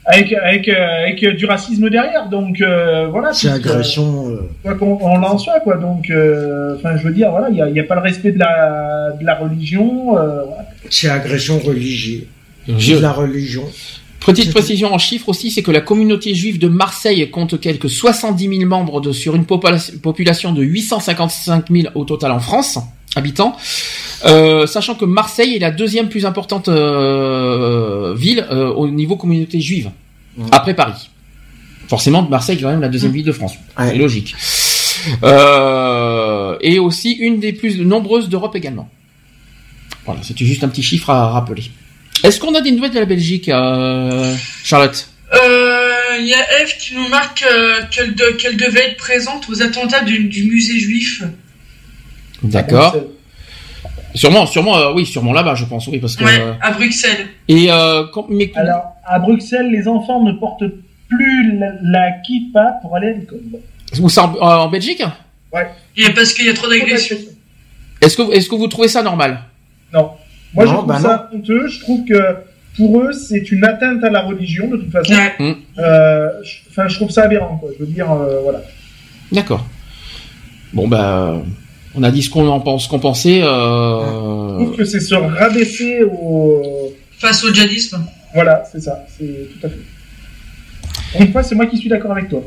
avec 0.05 0.33
avec, 0.33 0.67
euh, 0.67 1.03
avec 1.03 1.25
du 1.35 1.45
racisme 1.45 1.89
derrière. 1.89 2.29
Donc 2.29 2.61
euh, 2.61 3.07
voilà. 3.07 3.33
C'est 3.33 3.49
agression. 3.49 4.29
euh, 4.29 4.49
quoi 4.63 4.75
qu'on 4.75 4.97
on 5.01 5.17
l'en 5.17 5.37
soit 5.37 5.59
quoi 5.59 5.75
donc 5.77 6.09
euh, 6.09 6.75
enfin 6.77 6.97
je 6.97 7.03
veux 7.07 7.13
dire 7.13 7.29
voilà 7.31 7.49
il 7.49 7.57
y 7.57 7.61
a, 7.61 7.69
il 7.69 7.75
y 7.75 7.79
a 7.79 7.83
pas 7.83 7.95
le 7.95 8.01
respect 8.01 8.31
de 8.31 8.39
la 8.39 9.11
de 9.19 9.25
la 9.25 9.35
religion 9.35 10.17
euh, 10.17 10.43
voilà. 10.45 10.65
C'est 10.89 11.09
agression 11.09 11.59
religieuse. 11.59 12.23
Je- 12.77 12.95
De 12.95 12.99
la 12.99 13.11
religion. 13.11 13.63
Petite 14.25 14.51
précision 14.51 14.93
en 14.93 14.97
chiffres 14.97 15.29
aussi, 15.29 15.49
c'est 15.49 15.63
que 15.63 15.71
la 15.71 15.79
communauté 15.81 16.35
juive 16.35 16.59
de 16.59 16.67
Marseille 16.67 17.29
compte 17.31 17.59
quelques 17.59 17.89
70 17.89 18.47
000 18.49 18.65
membres 18.69 18.99
de, 19.01 19.11
sur 19.13 19.33
une 19.35 19.43
popula- 19.43 19.97
population 20.01 20.51
de 20.51 20.61
855 20.61 21.65
000 21.71 21.87
au 21.95 22.03
total 22.03 22.31
en 22.31 22.39
France, 22.39 22.77
habitants. 23.15 23.55
Euh, 24.25 24.67
sachant 24.67 24.95
que 24.95 25.05
Marseille 25.05 25.55
est 25.55 25.59
la 25.59 25.71
deuxième 25.71 26.09
plus 26.09 26.25
importante 26.25 26.67
euh, 26.67 28.13
ville 28.17 28.45
euh, 28.51 28.67
au 28.69 28.89
niveau 28.89 29.15
communauté 29.15 29.61
juive, 29.61 29.91
après 30.51 30.73
Paris. 30.73 31.09
Forcément, 31.87 32.21
Marseille 32.29 32.57
est 32.57 32.61
quand 32.61 32.69
même 32.69 32.81
la 32.81 32.89
deuxième 32.89 33.11
ville 33.13 33.25
de 33.25 33.31
France. 33.31 33.53
Ouais. 33.77 33.89
C'est 33.89 33.95
logique. 33.95 34.35
Euh, 35.23 36.57
et 36.61 36.79
aussi 36.79 37.11
une 37.13 37.39
des 37.39 37.53
plus 37.53 37.79
nombreuses 37.79 38.29
d'Europe 38.29 38.55
également. 38.55 38.89
Voilà, 40.05 40.21
c'était 40.23 40.45
juste 40.45 40.63
un 40.63 40.69
petit 40.69 40.83
chiffre 40.83 41.09
à 41.09 41.29
rappeler. 41.29 41.63
Est-ce 42.23 42.39
qu'on 42.39 42.53
a 42.55 42.61
des 42.61 42.71
nouvelles 42.71 42.91
de 42.91 42.99
la 42.99 43.05
Belgique, 43.05 43.47
euh, 43.49 44.35
Charlotte? 44.63 45.07
Euh, 45.33 45.85
Il 46.19 46.27
y 46.27 46.33
a 46.33 46.61
Eve 46.61 46.73
qui 46.77 46.95
nous 46.95 47.07
marque 47.07 47.43
euh, 47.43 47.81
qu'elle 47.91 48.13
de- 48.15 48.35
qu'elle 48.37 48.57
devait 48.57 48.87
être 48.89 48.97
présente 48.97 49.47
aux 49.49 49.61
attentats 49.61 50.03
du, 50.03 50.25
du 50.25 50.43
musée 50.43 50.77
juif. 50.77 51.23
D'accord. 52.43 52.95
Sûrement, 54.15 54.45
sûrement, 54.45 54.77
euh, 54.77 54.93
oui, 54.93 55.05
sûrement 55.05 55.33
là-bas, 55.33 55.55
je 55.55 55.65
pense, 55.65 55.87
oui, 55.87 55.99
parce 55.99 56.15
que. 56.15 56.23
Ouais, 56.23 56.39
euh, 56.41 56.53
à 56.61 56.71
Bruxelles. 56.71 57.27
et 57.47 57.71
euh, 57.71 58.05
quand- 58.13 58.25
mais 58.29 58.51
c'est- 58.53 58.59
alors 58.59 58.95
à 59.05 59.19
Bruxelles 59.19 59.69
les 59.71 59.87
enfants 59.87 60.23
ne 60.23 60.31
portent 60.33 60.63
plus 61.07 61.57
la, 61.57 61.71
la 61.81 62.11
kippa 62.25 62.79
pour 62.81 62.95
aller 62.95 63.09
à 63.09 63.13
l'école 63.13 63.39
où 63.99 64.09
ça 64.09 64.25
en, 64.25 64.35
en 64.39 64.67
Belgique? 64.69 65.03
Il 65.97 66.03
y 66.03 66.05
a- 66.07 66.11
parce 66.11 66.33
qu'il 66.33 66.45
y 66.45 66.49
a 66.49 66.53
trop 66.53 66.67
d'agressions. 66.69 67.17
Est-ce 68.01 68.15
que 68.17 68.31
est-ce 68.33 68.47
que 68.49 68.55
vous 68.55 68.67
trouvez 68.67 68.87
ça 68.87 69.01
normal? 69.03 69.39
Non 69.93 70.11
moi 70.53 70.65
je 70.65 70.71
Non, 70.71 70.77
trouve 70.77 70.87
bah 70.87 70.99
ça 70.99 71.29
honteux 71.33 71.67
je 71.67 71.79
trouve 71.79 72.05
que 72.05 72.19
pour 72.77 73.01
eux, 73.01 73.11
c'est 73.11 73.51
une 73.51 73.65
atteinte 73.65 74.03
à 74.03 74.09
la 74.09 74.21
religion, 74.21 74.67
de 74.69 74.77
toute 74.77 74.91
façon. 74.91 75.11
Ouais. 75.13 75.55
Euh, 75.79 76.29
je- 76.43 76.57
Enfin, 76.69 76.87
je 76.87 76.95
trouve 76.95 77.09
ça 77.09 77.23
aberrant, 77.23 77.57
quoi. 77.57 77.69
Je 77.77 77.83
veux 77.83 77.91
dire, 77.91 78.09
euh, 78.11 78.39
voilà. 78.43 78.61
D'accord. 79.33 79.65
Bon 80.73 80.87
bah, 80.87 81.41
on 81.95 82.03
a 82.03 82.11
dit 82.11 82.21
ce 82.23 82.29
qu'on 82.29 82.47
en 82.47 82.59
pense, 82.59 82.87
qu'on 82.87 82.99
pensait. 82.99 83.39
Je 83.41 83.45
Euh... 83.45 84.55
trouve 84.65 84.75
que 84.77 84.85
c'est 84.85 84.99
se 84.99 85.15
rabaisser 85.15 86.03
au. 86.03 86.91
Face 87.17 87.43
au 87.43 87.53
djihadisme. 87.53 88.05
Voilà, 88.33 88.63
c'est 88.71 88.81
ça, 88.81 89.05
c'est 89.17 89.49
tout 89.59 89.67
à 89.67 89.69
fait. 89.69 91.19
Une 91.19 91.31
fois, 91.31 91.41
c'est 91.43 91.55
moi 91.55 91.65
qui 91.65 91.77
suis 91.77 91.89
d'accord 91.89 92.11
avec 92.11 92.29
toi. 92.29 92.41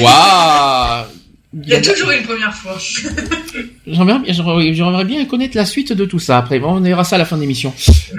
Waouh 0.00 1.04
Il 1.62 1.68
y 1.68 1.74
a 1.74 1.80
toujours 1.80 2.10
une 2.10 2.22
première 2.24 2.52
fois. 2.52 2.76
J'aimerais 3.86 4.18
bien, 4.18 4.32
j'aimerais- 4.32 4.74
j'aimerais 4.74 5.04
bien 5.04 5.24
connaître 5.26 5.56
la 5.56 5.64
suite 5.66 5.92
de 5.92 6.04
tout 6.04 6.18
ça. 6.18 6.38
Après, 6.38 6.58
bon, 6.58 6.76
on 6.76 6.80
verra 6.80 7.04
ça 7.04 7.16
à 7.16 7.18
la 7.18 7.24
fin 7.24 7.36
de 7.36 7.42
l'émission. 7.42 7.72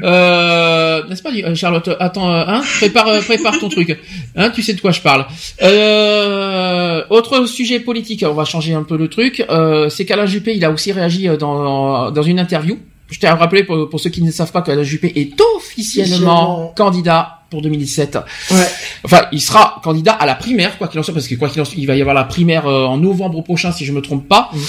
Euh, 0.04 1.04
n'est-ce 1.10 1.22
pas, 1.24 1.32
euh, 1.34 1.56
Charlotte 1.56 1.90
Attends, 2.00 2.32
euh, 2.32 2.44
hein 2.48 2.62
Prépare, 2.78 3.08
euh, 3.08 3.22
prépare 3.22 3.60
ton 3.60 3.68
truc. 3.68 4.00
Hein, 4.36 4.52
tu 4.52 4.62
sais 4.62 4.74
de 4.74 4.80
quoi 4.82 4.92
je 4.92 5.02
parle. 5.02 5.26
Euh, 5.62 7.04
autre 7.10 7.46
sujet 7.46 7.80
politique. 7.80 8.24
On 8.28 8.34
va 8.34 8.46
changer 8.46 8.74
un 8.74 8.84
peu 8.84 8.98
le 8.98 9.08
truc. 9.08 9.44
Euh, 9.50 9.90
c'est 9.90 10.06
qu'Alain 10.06 10.26
Juppé, 10.26 10.56
il 10.56 10.64
a 10.64 10.72
aussi 10.72 10.92
réagi 10.92 11.28
dans 11.40 12.12
dans 12.12 12.24
une 12.24 12.40
interview. 12.40 12.78
Je 13.12 13.20
tiens 13.20 13.32
à 13.32 13.36
rappeler 13.36 13.64
pour, 13.64 13.88
pour 13.90 14.00
ceux 14.00 14.10
qui 14.10 14.22
ne 14.24 14.32
savent 14.32 14.52
pas 14.52 14.62
qu'Alain 14.62 14.84
Juppé 14.84 15.12
est 15.16 15.34
officiellement 15.58 15.58
Officiellement. 15.58 16.74
candidat 16.76 17.40
pour 17.56 17.62
2017. 17.62 18.18
Ouais. 18.52 18.58
Enfin, 19.06 19.22
il 19.32 19.40
sera 19.40 19.80
candidat 19.84 20.12
à 20.12 20.26
la 20.26 20.36
primaire, 20.36 20.78
quoi 20.78 20.88
qu'il 20.90 21.00
en 21.00 21.04
soit, 21.04 21.14
parce 21.14 21.28
que 21.28 21.36
quoi 21.36 21.48
qu'il 21.50 21.62
en 21.62 21.66
soit, 21.66 21.78
il 21.78 21.88
va 21.88 21.96
y 21.96 22.02
avoir 22.02 22.14
la 22.14 22.26
primaire 22.26 22.68
euh, 22.68 22.84
en 22.86 22.98
novembre 22.98 23.42
prochain, 23.44 23.72
si 23.72 23.86
je 23.86 23.94
me 23.94 24.02
trompe 24.02 24.28
pas, 24.28 24.50
Mhm. 24.54 24.60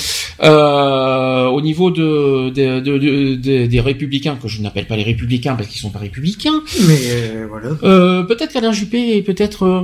euh, 0.44 1.46
au 1.46 1.60
niveau 1.60 1.90
de, 1.90 2.50
de, 2.50 2.80
de- 2.80 2.98
de- 2.98 3.34
de- 3.34 3.66
des 3.66 3.80
républicains, 3.80 4.36
que 4.40 4.46
je 4.48 4.62
n'appelle 4.62 4.86
pas 4.86 4.96
les 4.96 5.02
républicains 5.02 5.54
parce 5.56 5.68
qu'ils 5.68 5.80
sont 5.80 5.90
pas 5.90 5.98
républicains. 5.98 6.62
Mais 6.86 6.98
euh, 7.10 7.46
voilà. 7.48 7.68
Euh, 7.82 8.22
peut-être 8.22 8.52
qu'Alain 8.52 8.72
Juppé 8.72 9.16
est 9.16 9.22
peut-être. 9.22 9.64
euh, 9.64 9.82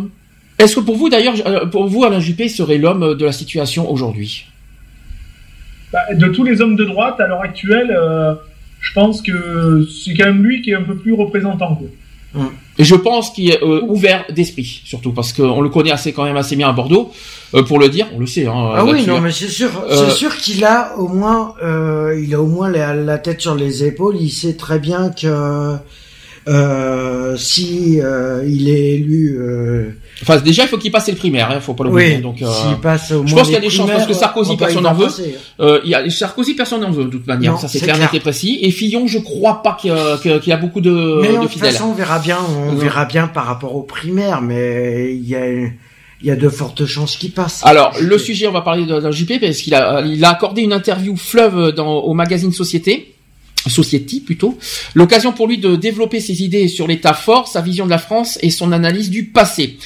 Est-ce 0.58 0.76
que 0.76 0.80
pour 0.80 0.96
vous, 0.96 1.08
d'ailleurs, 1.08 1.34
pour 1.70 1.88
vous, 1.88 2.04
Alain 2.04 2.20
Juppé 2.20 2.48
serait 2.48 2.78
l'homme 2.78 3.14
de 3.16 3.24
la 3.24 3.32
situation 3.32 3.90
aujourd'hui? 3.90 4.46
Bah, 5.92 6.00
de 6.14 6.26
tous 6.28 6.44
les 6.44 6.60
hommes 6.60 6.76
de 6.76 6.84
droite, 6.84 7.20
à 7.20 7.26
l'heure 7.26 7.42
actuelle, 7.42 7.90
euh, 7.94 8.34
je 8.80 8.92
pense 8.94 9.20
que 9.22 9.86
c'est 9.90 10.14
quand 10.14 10.24
même 10.26 10.42
lui 10.42 10.62
qui 10.62 10.70
est 10.70 10.74
un 10.74 10.82
peu 10.82 10.96
plus 10.96 11.12
représentant. 11.12 11.74
Quoi. 11.76 11.88
Et 12.78 12.84
je 12.84 12.94
pense 12.94 13.30
qu'il 13.30 13.50
est 13.50 13.62
euh, 13.62 13.82
ouvert 13.86 14.24
d'esprit, 14.30 14.80
surtout 14.84 15.12
parce 15.12 15.32
qu'on 15.34 15.60
le 15.60 15.68
connaît 15.68 15.90
assez 15.90 16.12
quand 16.14 16.24
même 16.24 16.36
assez 16.38 16.56
bien 16.56 16.68
à 16.70 16.72
Bordeaux, 16.72 17.10
euh, 17.54 17.62
pour 17.62 17.78
le 17.78 17.90
dire, 17.90 18.06
on 18.14 18.18
le 18.18 18.26
sait. 18.26 18.46
Hein, 18.46 18.72
Ah 18.74 18.84
oui, 18.86 19.04
non, 19.06 19.16
hein. 19.16 19.20
mais 19.22 19.30
c'est 19.30 19.48
sûr, 19.48 19.70
Euh, 19.88 20.08
c'est 20.08 20.14
sûr 20.16 20.34
qu'il 20.38 20.64
a 20.64 20.96
au 20.96 21.08
moins, 21.08 21.54
euh, 21.62 22.18
il 22.22 22.34
a 22.34 22.40
au 22.40 22.46
moins 22.46 22.70
la, 22.70 22.94
la 22.94 23.18
tête 23.18 23.42
sur 23.42 23.54
les 23.54 23.84
épaules. 23.84 24.16
Il 24.18 24.30
sait 24.30 24.54
très 24.54 24.78
bien 24.78 25.10
que 25.10 25.76
euh, 26.48 27.36
si 27.36 28.00
euh, 28.00 28.42
il 28.46 28.68
est 28.68 28.94
élu, 28.94 29.36
euh, 29.38 29.90
Enfin, 30.22 30.38
déjà, 30.40 30.62
il 30.62 30.68
faut 30.68 30.78
qu'il 30.78 30.90
passe 30.92 31.08
les 31.08 31.14
primaires, 31.14 31.50
hein, 31.50 31.60
faut 31.60 31.74
pas 31.74 31.84
l'oublier. 31.84 32.16
oui, 32.16 32.22
donc, 32.22 32.40
euh, 32.42 32.46
s'il 32.46 32.76
passe 32.76 33.10
au 33.10 33.18
moins 33.18 33.26
je 33.26 33.34
pense 33.34 33.44
qu'il 33.44 33.54
y 33.54 33.56
a 33.56 33.60
des 33.60 33.70
chances, 33.70 33.86
parce 33.90 34.00
que 34.00 34.04
primaires, 34.04 34.20
Sarkozy, 34.20 34.56
personne 34.56 34.78
il 34.78 34.82
n'en 34.84 34.94
veut. 34.94 35.04
passer. 35.06 35.36
Euh, 35.60 35.80
il 35.84 35.90
y 35.90 35.94
a 35.94 36.08
Sarkozy, 36.10 36.54
personne 36.54 36.80
n'en 36.80 36.90
veut 36.90 37.04
de 37.04 37.10
toute 37.10 37.26
manière, 37.26 37.52
Non, 37.52 37.58
ça 37.58 37.68
c'est 37.68 37.80
clair, 37.80 37.96
clair. 37.96 38.10
et 38.14 38.20
précis. 38.20 38.58
Et 38.62 38.70
Fillon, 38.70 39.06
je 39.06 39.18
crois 39.18 39.62
pas 39.62 39.76
qu'il 39.80 39.90
y 39.90 40.52
a, 40.52 40.56
beaucoup 40.56 40.80
de, 40.80 41.18
Mais 41.22 41.28
de 41.28 41.34
de 41.34 41.38
toute 41.42 41.50
fidèles. 41.50 41.72
façon, 41.72 41.86
on 41.86 41.94
verra 41.94 42.18
bien, 42.18 42.38
on 42.70 42.74
verra 42.74 43.04
bien 43.04 43.26
par 43.26 43.46
rapport 43.46 43.74
aux 43.76 43.82
primaires, 43.82 44.42
mais 44.42 45.14
il 45.14 45.28
y 45.28 45.34
a, 45.34 45.46
il 45.50 46.28
y 46.28 46.30
a 46.30 46.36
de 46.36 46.48
fortes 46.48 46.86
chances 46.86 47.16
qu'il 47.16 47.32
passe. 47.32 47.60
Alors, 47.64 47.92
le 48.00 48.16
sujet, 48.16 48.46
on 48.46 48.52
va 48.52 48.60
parler 48.60 48.86
d'un 48.86 49.10
JP 49.10 49.40
parce 49.40 49.58
qu'il 49.58 49.74
a, 49.74 50.02
il 50.02 50.24
a 50.24 50.30
accordé 50.30 50.62
une 50.62 50.72
interview 50.72 51.16
fleuve 51.16 51.72
dans, 51.72 51.96
au 51.96 52.14
magazine 52.14 52.52
Société. 52.52 53.11
Society 53.68 54.20
plutôt, 54.20 54.58
l'occasion 54.94 55.32
pour 55.32 55.46
lui 55.46 55.58
de 55.58 55.76
développer 55.76 56.20
ses 56.20 56.42
idées 56.42 56.68
sur 56.68 56.86
l'état 56.86 57.14
fort, 57.14 57.48
sa 57.48 57.60
vision 57.60 57.84
de 57.84 57.90
la 57.90 57.98
France 57.98 58.38
et 58.42 58.50
son 58.50 58.72
analyse 58.72 59.10
du 59.10 59.26
passé. 59.26 59.78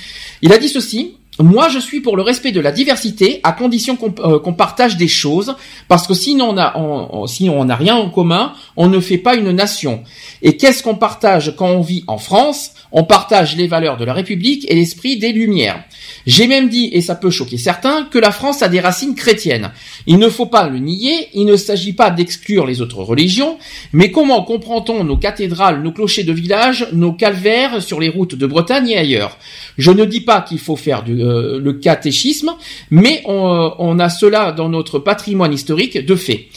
Il 0.43 0.53
a 0.53 0.59
dit 0.59 0.69
ceci, 0.69 1.16
moi 1.39 1.69
je 1.69 1.79
suis 1.79 2.01
pour 2.01 2.17
le 2.17 2.23
respect 2.23 2.53
de 2.53 2.61
la 2.61 2.73
diversité 2.73 3.41
à 3.43 3.53
condition 3.53 3.97
qu'on 3.97 4.15
euh, 4.21 4.53
partage 4.53 4.97
des 4.97 5.09
choses, 5.09 5.55
parce 5.89 6.07
que 6.07 6.15
sinon 6.15 6.55
on, 6.75 7.09
on- 7.13 7.27
si 7.27 7.51
on 7.51 7.65
n'a 7.65 7.77
rien 7.77 7.95
en 7.97 8.09
commun, 8.09 8.53
on 8.77 8.89
ne 8.89 9.01
fait 9.01 9.19
pas 9.19 9.35
une 9.37 9.51
nation. 9.51 10.03
Et 10.43 10.57
qu'est-ce 10.57 10.83
qu'on 10.83 10.95
partage 10.95 11.55
quand 11.57 11.69
on 11.69 11.81
vit 11.83 12.05
en 12.07 12.19
France? 12.19 12.71
On 12.93 13.05
partage 13.05 13.57
les 13.57 13.67
valeurs 13.67 13.97
de 13.99 14.05
la 14.05 14.15
République 14.15 14.65
et 14.71 14.75
l'esprit 14.75 15.19
des 15.19 15.33
Lumières. 15.33 15.83
J'ai 16.27 16.47
même 16.47 16.69
dit, 16.69 16.89
et 16.93 17.01
ça 17.03 17.15
peut 17.15 17.31
choquer 17.31 17.59
certains, 17.59 18.05
que 18.05 18.19
la 18.19 18.31
France 18.31 18.63
a 18.63 18.69
des 18.69 18.81
racines 18.81 19.15
chrétiennes. 19.15 19.73
Il 20.07 20.19
ne 20.19 20.29
faut 20.29 20.47
pas 20.47 20.69
le 20.69 20.79
nier, 20.79 21.29
il 21.35 21.45
ne 21.45 21.57
s'agit 21.57 21.93
pas 21.93 22.11
d'exclure 22.11 22.65
les 22.67 22.81
autres 22.81 23.03
religions, 23.03 23.59
mais 23.93 24.11
comment 24.11 24.43
comprend-on 24.43 25.05
nos 25.05 25.17
cathédrales, 25.17 25.83
nos 25.83 25.93
clochers 25.93 26.25
de 26.25 26.33
village, 26.33 26.89
nos 26.93 27.13
calvaires 27.13 27.83
sur 27.83 28.01
les 28.01 28.09
routes 28.09 28.35
de 28.35 28.47
Bretagne 28.47 28.89
et 28.91 28.99
ailleurs? 28.99 29.37
Je 29.79 29.91
ne 29.91 30.05
dis 30.05 30.21
pas 30.23 30.41
qu'il 30.41 30.59
faut 30.59 30.77
faire 30.77 31.03
du, 31.03 31.21
euh, 31.27 31.61
le 31.61 31.73
catéchisme, 31.75 32.53
mais 32.91 33.23
on, 33.27 33.53
euh, 33.53 33.69
on 33.79 33.99
a 33.99 34.09
cela 34.09 34.53
dans 34.53 34.69
notre 34.69 34.99
patrimoine 34.99 35.53
historique 35.53 36.05
de 36.05 36.15
fait. 36.15 36.49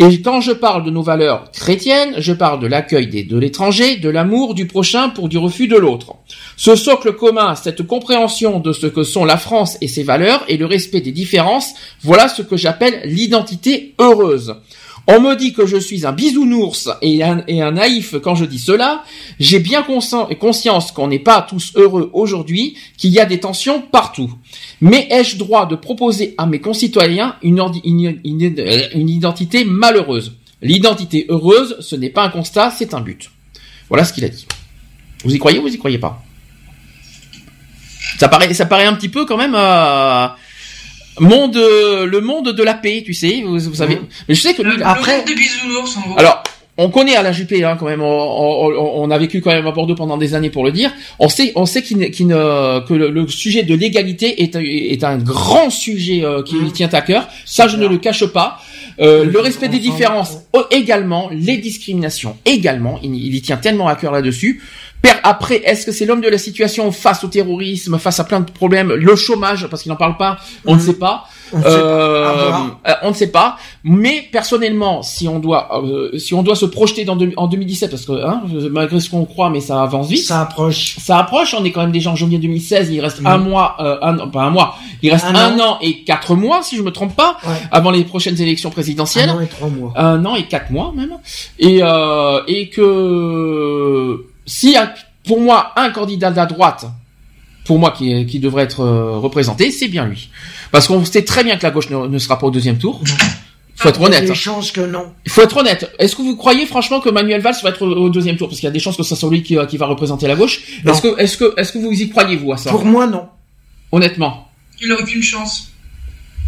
Et 0.00 0.22
quand 0.22 0.40
je 0.40 0.52
parle 0.52 0.84
de 0.84 0.92
nos 0.92 1.02
valeurs 1.02 1.50
chrétiennes, 1.50 2.14
je 2.18 2.32
parle 2.32 2.60
de 2.60 2.68
l'accueil 2.68 3.08
de 3.08 3.36
l'étranger, 3.36 3.96
de 3.96 4.08
l'amour 4.08 4.54
du 4.54 4.68
prochain 4.68 5.08
pour 5.08 5.28
du 5.28 5.38
refus 5.38 5.66
de 5.66 5.76
l'autre. 5.76 6.14
Ce 6.56 6.76
socle 6.76 7.14
commun, 7.14 7.56
cette 7.56 7.84
compréhension 7.84 8.60
de 8.60 8.72
ce 8.72 8.86
que 8.86 9.02
sont 9.02 9.24
la 9.24 9.36
France 9.36 9.76
et 9.80 9.88
ses 9.88 10.04
valeurs 10.04 10.44
et 10.46 10.56
le 10.56 10.66
respect 10.66 11.00
des 11.00 11.10
différences, 11.10 11.74
voilà 12.02 12.28
ce 12.28 12.42
que 12.42 12.56
j'appelle 12.56 13.00
l'identité 13.06 13.96
heureuse. 13.98 14.54
On 15.10 15.22
me 15.22 15.34
dit 15.36 15.54
que 15.54 15.64
je 15.64 15.78
suis 15.78 16.06
un 16.06 16.12
bisounours 16.12 16.90
et 17.00 17.22
un, 17.22 17.70
naïf 17.72 18.16
quand 18.22 18.34
je 18.34 18.44
dis 18.44 18.58
cela. 18.58 19.04
J'ai 19.40 19.58
bien 19.58 19.82
conscien- 19.82 20.28
conscience 20.38 20.92
qu'on 20.92 21.08
n'est 21.08 21.18
pas 21.18 21.40
tous 21.40 21.72
heureux 21.76 22.10
aujourd'hui, 22.12 22.76
qu'il 22.98 23.10
y 23.12 23.18
a 23.18 23.24
des 23.24 23.40
tensions 23.40 23.80
partout. 23.80 24.30
Mais 24.82 25.08
ai-je 25.10 25.38
droit 25.38 25.64
de 25.64 25.76
proposer 25.76 26.34
à 26.36 26.44
mes 26.44 26.60
concitoyens 26.60 27.36
une, 27.42 27.58
euh, 27.58 28.86
identité 28.94 29.64
malheureuse? 29.64 30.34
L'identité 30.60 31.24
heureuse, 31.30 31.76
ce 31.80 31.96
n'est 31.96 32.10
pas 32.10 32.24
un 32.24 32.30
constat, 32.30 32.70
c'est 32.70 32.92
un 32.92 33.00
but. 33.00 33.30
Voilà 33.88 34.04
ce 34.04 34.12
qu'il 34.12 34.26
a 34.26 34.28
dit. 34.28 34.46
Vous 35.24 35.34
y 35.34 35.38
croyez 35.38 35.58
ou 35.58 35.62
vous 35.62 35.74
y 35.74 35.78
croyez 35.78 35.98
pas? 35.98 36.22
Ça 38.18 38.28
paraît, 38.28 38.52
ça 38.52 38.66
paraît 38.66 38.84
un 38.84 38.94
petit 38.94 39.08
peu 39.08 39.24
quand 39.24 39.38
même 39.38 39.54
euh, 39.54 40.26
monde, 41.20 41.56
euh, 41.56 42.06
le 42.06 42.20
monde 42.20 42.52
de 42.52 42.62
la 42.62 42.74
paix, 42.74 43.02
tu 43.04 43.14
sais. 43.14 43.42
Vous, 43.44 43.58
vous 43.58 43.74
savez. 43.74 43.96
Mhm. 43.96 44.06
Mais 44.28 44.34
je 44.34 44.40
sais 44.40 44.54
que 44.54 44.62
lui, 44.62 44.72
Le, 44.72 44.76
le 44.78 44.86
Après- 44.86 45.18
monde 45.18 45.26
des 45.26 45.34
bisounours, 45.34 45.96
en 45.96 46.00
gros. 46.08 46.18
alors, 46.18 46.42
on 46.80 46.90
connaît 46.90 47.16
Alain 47.16 47.32
Juppé 47.32 47.64
hein, 47.64 47.76
quand 47.78 47.86
même. 47.86 48.02
On, 48.02 48.06
on- 48.06 49.02
on 49.02 49.10
a 49.10 49.18
vécu 49.18 49.40
quand 49.40 49.50
même 49.50 49.66
à 49.66 49.72
Bordeaux 49.72 49.96
pendant 49.96 50.16
des 50.16 50.34
années 50.34 50.50
pour 50.50 50.64
le 50.64 50.70
dire. 50.70 50.92
On 51.18 51.28
sait, 51.28 51.50
on 51.56 51.66
sait 51.66 51.82
qu'il, 51.82 51.98
ne- 51.98 52.06
qu'il 52.06 52.28
ne- 52.28 52.86
que 52.86 52.94
le, 52.94 53.10
le 53.10 53.26
sujet 53.26 53.64
de 53.64 53.74
l'égalité 53.74 54.42
est, 54.44 54.54
un- 54.54 54.60
est 54.62 55.02
un 55.02 55.16
grand 55.18 55.70
sujet 55.70 56.24
euh, 56.24 56.42
qui 56.44 56.54
lui 56.54 56.66
Mhm. 56.66 56.72
tient 56.72 56.88
à 56.92 57.00
cœur. 57.00 57.26
Ça, 57.44 57.66
je 57.66 57.76
ne 57.76 57.86
le 57.88 57.98
cache 57.98 58.24
pas. 58.26 58.58
Euh, 59.00 59.24
le 59.24 59.38
respect 59.40 59.68
des 59.68 59.78
différences 59.78 60.38
également, 60.72 61.30
les 61.32 61.56
discriminations 61.56 62.36
également. 62.44 62.98
Il, 63.02 63.14
il 63.14 63.34
y 63.34 63.40
tient 63.42 63.56
tellement 63.56 63.86
à 63.88 63.94
cœur 63.96 64.12
là-dessus. 64.12 64.60
Après, 65.22 65.56
est-ce 65.56 65.84
que 65.84 65.92
c'est 65.92 66.06
l'homme 66.06 66.20
de 66.22 66.28
la 66.28 66.38
situation 66.38 66.90
face 66.90 67.22
au 67.22 67.28
terrorisme, 67.28 67.98
face 67.98 68.18
à 68.18 68.24
plein 68.24 68.40
de 68.40 68.50
problèmes, 68.50 68.92
le 68.92 69.14
chômage, 69.16 69.66
parce 69.68 69.82
qu'il 69.82 69.90
n'en 69.92 69.96
parle 69.96 70.16
pas, 70.16 70.38
on 70.64 70.74
ne 70.74 70.80
Mhm. 70.80 70.86
sait 70.86 70.94
pas. 70.94 71.24
On 71.52 71.58
ne 71.58 71.62
sait 71.62 71.68
Euh, 71.70 72.24
pas. 72.24 72.34
Voir. 72.48 72.80
euh, 72.88 72.92
on 73.04 73.08
ne 73.08 73.14
sait 73.14 73.30
pas, 73.30 73.56
mais 73.84 74.26
personnellement, 74.30 75.02
si 75.02 75.28
on 75.28 75.38
doit, 75.38 75.82
euh, 75.82 76.18
si 76.18 76.34
on 76.34 76.42
doit 76.42 76.56
se 76.56 76.66
projeter 76.66 77.04
dans 77.04 77.16
en 77.36 77.46
2017, 77.46 77.90
parce 77.90 78.04
que 78.04 78.12
hein, 78.12 78.42
malgré 78.70 79.00
ce 79.00 79.08
qu'on 79.10 79.24
croit, 79.24 79.48
mais 79.50 79.60
ça 79.60 79.82
avance 79.82 80.08
vite. 80.08 80.24
Ça 80.24 80.42
approche. 80.42 80.96
Ça 80.98 81.18
approche, 81.18 81.54
on 81.58 81.64
est 81.64 81.72
quand 81.72 81.80
même 81.82 81.92
déjà 81.92 82.10
en 82.10 82.16
janvier 82.16 82.38
2016, 82.38 82.90
il 82.90 83.00
reste 83.00 83.20
Mhm. 83.20 83.26
un 83.26 83.38
mois, 83.38 83.76
euh, 83.80 83.96
un, 84.02 84.28
pas 84.28 84.42
un 84.42 84.50
mois, 84.50 84.76
il 85.02 85.10
reste 85.10 85.24
Un 85.24 85.34
un, 85.34 85.58
an. 85.58 85.72
an 85.74 85.78
et 85.80 86.02
quatre 86.04 86.34
mois, 86.34 86.62
si 86.62 86.76
je 86.76 86.82
me 86.82 86.90
trompe 86.90 87.14
pas, 87.16 87.38
Ouais. 87.46 87.54
avant 87.70 87.90
les 87.90 88.04
prochaines 88.04 88.40
élections 88.40 88.70
présidentielles. 88.70 89.30
Un 89.30 89.36
an 89.36 89.40
et 89.40 89.46
trois 89.46 89.68
mois. 89.68 89.92
Un 89.96 90.24
an 90.26 90.34
et 90.36 90.44
quatre 90.46 90.70
mois 90.70 90.92
même, 90.94 91.16
et 91.58 91.80
euh, 91.82 92.40
et 92.46 92.68
que 92.68 94.24
si 94.48 94.74
pour 95.24 95.40
moi 95.40 95.72
un 95.76 95.90
candidat 95.90 96.30
de 96.30 96.36
la 96.36 96.46
droite, 96.46 96.86
pour 97.64 97.78
moi 97.78 97.92
qui, 97.96 98.24
qui 98.26 98.40
devrait 98.40 98.64
être 98.64 98.80
euh, 98.80 99.18
représenté, 99.18 99.70
c'est 99.70 99.88
bien 99.88 100.06
lui, 100.06 100.30
parce 100.72 100.88
qu'on 100.88 101.04
sait 101.04 101.22
très 101.24 101.44
bien 101.44 101.56
que 101.58 101.62
la 101.64 101.70
gauche 101.70 101.90
ne, 101.90 102.06
ne 102.08 102.18
sera 102.18 102.38
pas 102.38 102.46
au 102.46 102.50
deuxième 102.50 102.78
tour. 102.78 103.00
Faut 103.76 103.88
être 103.90 104.00
Il 104.00 104.02
y 104.02 104.04
a 104.06 104.08
honnête. 104.08 104.24
des 104.26 104.34
chances 104.34 104.72
que 104.72 104.80
non. 104.80 105.12
Il 105.24 105.30
faut 105.30 105.42
être 105.42 105.56
honnête. 105.58 105.94
Est-ce 106.00 106.16
que 106.16 106.22
vous 106.22 106.34
croyez 106.34 106.66
franchement 106.66 106.98
que 106.98 107.10
Manuel 107.10 107.40
Valls 107.40 107.54
va 107.62 107.68
être 107.68 107.82
au, 107.86 107.90
au 108.06 108.08
deuxième 108.10 108.36
tour? 108.36 108.48
Parce 108.48 108.58
qu'il 108.58 108.66
y 108.66 108.70
a 108.70 108.72
des 108.72 108.80
chances 108.80 108.96
que 108.96 109.04
ça 109.04 109.14
soit 109.14 109.30
lui 109.30 109.44
qui, 109.44 109.56
qui 109.68 109.76
va 109.76 109.86
représenter 109.86 110.26
la 110.26 110.34
gauche. 110.34 110.62
Est-ce 110.84 111.00
que, 111.00 111.20
est-ce 111.20 111.36
que, 111.36 111.54
est-ce 111.56 111.72
que 111.74 111.78
vous 111.78 111.92
y 111.92 112.08
croyez 112.08 112.36
vous 112.36 112.52
à 112.52 112.56
ça? 112.56 112.70
Pour 112.70 112.84
moi, 112.84 113.06
non. 113.06 113.28
Honnêtement, 113.92 114.48
Il 114.80 114.90
a 114.90 114.96
aucune 115.00 115.22
chance. 115.22 115.70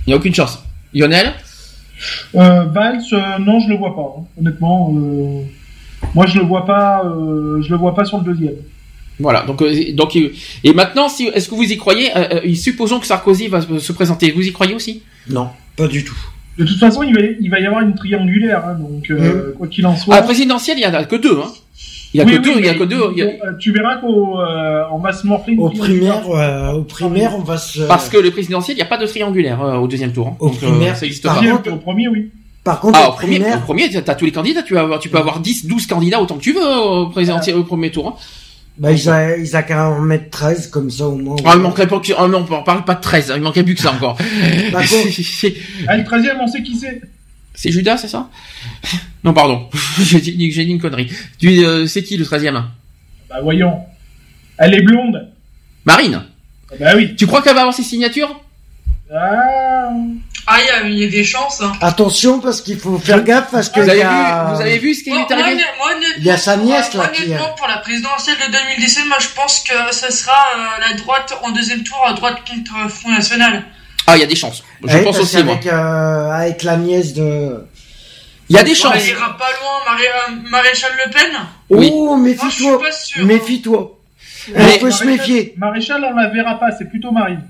il 0.06 0.10
n'y 0.10 0.14
a 0.14 0.16
aucune 0.16 0.34
chance. 0.34 0.58
Lionel? 0.92 1.34
Euh, 2.34 2.64
Valls, 2.64 3.00
euh, 3.12 3.38
non, 3.38 3.60
je 3.60 3.68
le 3.68 3.76
vois 3.76 3.94
pas. 3.94 4.16
hein. 4.18 4.24
Honnêtement, 4.40 4.92
euh, 4.96 5.42
moi 6.14 6.26
je 6.26 6.38
le 6.38 6.44
vois 6.44 6.64
pas. 6.66 7.04
euh, 7.04 7.60
je 7.62 7.70
le 7.70 7.76
vois 7.76 7.94
pas 7.94 8.04
sur 8.04 8.18
le 8.18 8.24
deuxième. 8.24 8.54
Voilà. 9.18 9.42
Donc, 9.42 9.60
euh, 9.60 9.74
donc, 9.92 10.16
et 10.16 10.72
maintenant, 10.72 11.08
si, 11.10 11.26
est-ce 11.28 11.48
que 11.48 11.54
vous 11.54 11.70
y 11.70 11.76
croyez 11.76 12.08
euh, 12.16 12.54
Supposons 12.54 12.98
que 13.00 13.06
Sarkozy 13.06 13.48
va 13.48 13.60
se 13.60 13.78
se 13.78 13.92
présenter. 13.92 14.30
Vous 14.30 14.46
y 14.46 14.52
croyez 14.52 14.74
aussi? 14.74 15.02
Non, 15.28 15.48
pas 15.76 15.86
du 15.88 16.02
tout. 16.04 16.16
De 16.58 16.64
toute 16.64 16.78
façon, 16.78 17.02
il 17.02 17.14
va, 17.14 17.20
il 17.40 17.50
va 17.50 17.60
y 17.60 17.66
avoir 17.66 17.82
une 17.82 17.94
triangulaire, 17.94 18.64
hein, 18.66 18.74
donc 18.80 19.10
euh, 19.10 19.54
quoi 19.58 19.66
qu'il 19.66 19.86
en 19.86 19.94
soit. 19.96 20.14
À 20.14 20.20
la 20.20 20.22
présidentielle, 20.24 20.78
il 20.78 20.82
y 20.84 20.86
en 20.86 20.94
a 20.94 21.04
que 21.04 21.16
deux. 21.16 21.38
Hein. 21.38 21.50
Il 22.12 22.18
y 22.18 22.20
a 22.22 22.24
Oui, 22.24 22.32
que 22.32 22.36
oui, 22.38 22.42
deux, 22.54 22.58
il 22.60 22.66
y 22.66 22.68
a 22.68 22.74
que 22.74 22.84
deux. 22.84 23.02
il 23.12 23.18
y 23.18 23.22
a- 23.22 23.54
Tu 23.60 23.72
verras 23.72 23.96
qu'au 23.98 24.40
euh, 24.40 24.82
on 24.90 24.98
va 24.98 25.12
se 25.12 25.26
morfler. 25.26 25.52
une 25.54 25.60
Au 25.60 25.68
primaire. 25.70 26.22
euh, 26.28 26.72
au 26.72 26.82
primaire, 26.82 27.34
on 27.36 27.42
va 27.42 27.56
se. 27.56 27.82
Parce 27.82 28.08
que 28.08 28.16
le 28.16 28.30
présidentiel, 28.30 28.74
il 28.76 28.80
n'y 28.80 28.82
a 28.82 28.86
pas 28.86 28.96
de 28.98 29.06
triangulaire 29.06 29.62
euh, 29.62 29.76
au 29.76 29.86
deuxième 29.86 30.12
tour. 30.12 30.28
hein. 30.28 30.36
Au 30.40 30.48
Donc, 30.48 30.56
euh, 30.62 30.66
primaire, 30.70 30.96
ça 30.96 31.06
existe 31.06 31.22
pas. 31.24 31.34
Contre- 31.40 31.72
au 31.72 31.76
premier, 31.76 32.08
oui. 32.08 32.30
Par 32.64 32.80
contre, 32.80 32.98
Ah, 33.02 33.08
au 33.08 33.12
au 33.12 33.14
premier, 33.16 33.38
primaire, 33.38 33.58
au 33.58 33.60
premier, 33.62 33.90
t'as 33.90 34.14
tous 34.14 34.26
les 34.26 34.32
candidats, 34.32 34.62
tu 34.62 34.74
peux 34.74 34.78
avoir, 34.80 34.98
tu 35.00 35.08
peux 35.08 35.18
avoir 35.18 35.40
10, 35.40 35.66
12 35.66 35.86
candidats 35.86 36.20
autant 36.20 36.36
que 36.36 36.42
tu 36.42 36.52
veux 36.52 36.62
au 36.62 37.06
présidentiel, 37.08 37.56
au 37.56 37.64
premier 37.64 37.90
tour. 37.90 38.08
hein. 38.08 38.14
bah, 38.76 38.92
ils 38.92 39.08
a, 39.08 39.36
ils 39.36 39.56
a 39.56 39.62
qu'à 39.62 39.88
en 39.88 40.00
mettre 40.00 40.28
13, 40.30 40.66
comme 40.68 40.90
ça, 40.90 41.08
au 41.08 41.16
moins. 41.16 41.36
Ah, 41.44 41.52
il 41.54 41.60
manquerait 41.60 41.86
pas 41.86 41.98
que, 42.00 42.26
non, 42.28 42.46
on 42.50 42.62
parle 42.62 42.84
pas 42.84 42.94
de 42.94 43.00
13, 43.00 43.30
hein, 43.30 43.34
il 43.36 43.42
manquait 43.42 43.62
plus 43.62 43.74
que 43.74 43.80
ça 43.80 43.92
encore. 43.92 44.16
Bah, 44.72 44.80
Ah, 45.88 45.96
le 45.96 46.04
13 46.04 46.28
on 46.40 46.46
sait 46.46 46.62
qui 46.62 46.76
c'est. 46.76 47.00
c'est 47.54 47.70
Judas, 47.70 47.96
c'est 47.96 48.08
ça? 48.08 48.28
Non, 49.24 49.32
pardon. 49.34 49.68
j'ai 50.00 50.20
dit, 50.20 50.50
j'ai 50.50 50.64
dit 50.64 50.70
une 50.70 50.80
connerie. 50.80 51.10
Tu, 51.38 51.64
euh, 51.64 51.86
c'est 51.86 52.02
qui 52.02 52.16
le 52.16 52.24
13e? 52.24 52.62
Bah, 53.28 53.36
voyons. 53.42 53.80
Elle 54.58 54.74
est 54.74 54.82
blonde. 54.82 55.28
Marine? 55.84 56.22
Ah, 56.70 56.74
Bah 56.80 56.92
oui. 56.96 57.14
Tu 57.16 57.26
crois 57.26 57.42
qu'elle 57.42 57.54
va 57.54 57.60
avoir 57.60 57.74
ses 57.74 57.82
signatures? 57.82 58.38
Ah. 59.14 59.90
Ah, 60.52 60.58
il 60.60 60.66
y 60.66 60.70
a- 60.70 60.82
il 60.88 60.98
y, 60.98 61.04
a 61.04 61.08
des 61.08 61.22
chances. 61.22 61.60
hein. 61.60 61.72
Attention, 61.80 62.40
parce 62.40 62.60
qu'il 62.60 62.76
faut 62.78 62.98
faire 62.98 63.22
gaffe, 63.22 63.50
parce 63.52 63.68
que 63.68 63.78
Vous 63.78 63.86
il 63.86 63.90
avez 63.90 64.00
y 64.00 64.02
vu, 64.02 64.08
a... 64.08 64.52
vous 64.52 64.60
avez 64.60 64.78
vu 64.78 64.94
ce 64.94 65.04
qui 65.04 65.10
Moi, 65.10 65.24
est 65.28 65.32
arrivé? 65.32 65.62
moi, 65.78 65.90
moi, 65.92 66.08
Il 66.18 66.24
y 66.24 66.30
a 66.30 66.36
sa 66.36 66.56
nièce, 66.56 66.92
moi, 66.94 67.04
là, 67.04 67.10
qui- 67.10 67.22
Honnêtement, 67.22 67.54
pour 67.56 67.68
la 67.68 67.76
présidentielle 67.78 68.36
de 68.44 68.50
2017, 68.52 69.06
moi, 69.06 69.18
je 69.20 69.28
pense 69.28 69.60
que 69.60 69.94
ça 69.94 70.10
sera 70.10 70.32
euh, 70.56 70.80
la 70.88 70.94
droite 70.96 71.38
en 71.44 71.50
deuxième 71.52 71.84
tour, 71.84 72.04
à 72.04 72.14
droite 72.14 72.38
contre 72.48 72.72
euh, 72.84 72.88
Front 72.88 73.10
National. 73.10 73.62
Ah, 74.08 74.16
il 74.16 74.20
y 74.20 74.24
a 74.24 74.26
des 74.26 74.34
chances. 74.34 74.64
Je 74.82 74.88
Ouais, 74.88 75.04
pense 75.04 75.20
aussi, 75.20 75.40
moi. 75.44 75.54
qu'avec, 75.54 75.72
euh, 75.72 76.30
avec 76.32 76.62
la 76.64 76.76
nièce 76.76 77.12
de... 77.14 77.64
Il 78.48 78.56
y 78.56 78.58
a 78.58 78.64
des 78.64 78.74
chances. 78.74 79.06
ira 79.06 79.36
pas 79.36 79.50
loin, 79.60 79.94
Maré- 79.94 80.50
Maréchal 80.50 80.90
Le 81.04 81.10
Pen. 81.12 81.30
Oui. 81.68 81.90
Oh, 81.94 82.16
Moi, 82.16 82.34
je 82.34 82.34
suis 82.50 82.64
méfie-toi, 82.66 82.80
pas 82.82 82.90
sûr. 82.90 83.20
hein. 83.22 83.26
méfie-toi. 83.26 83.98
On 84.56 84.78
peut 84.78 84.90
se 84.90 85.04
méfier. 85.04 85.54
Maréchal, 85.58 86.04
on 86.10 86.16
la 86.16 86.26
verra 86.28 86.58
pas, 86.58 86.72
c'est 86.76 86.86
plutôt 86.90 87.12
Marine. 87.12 87.42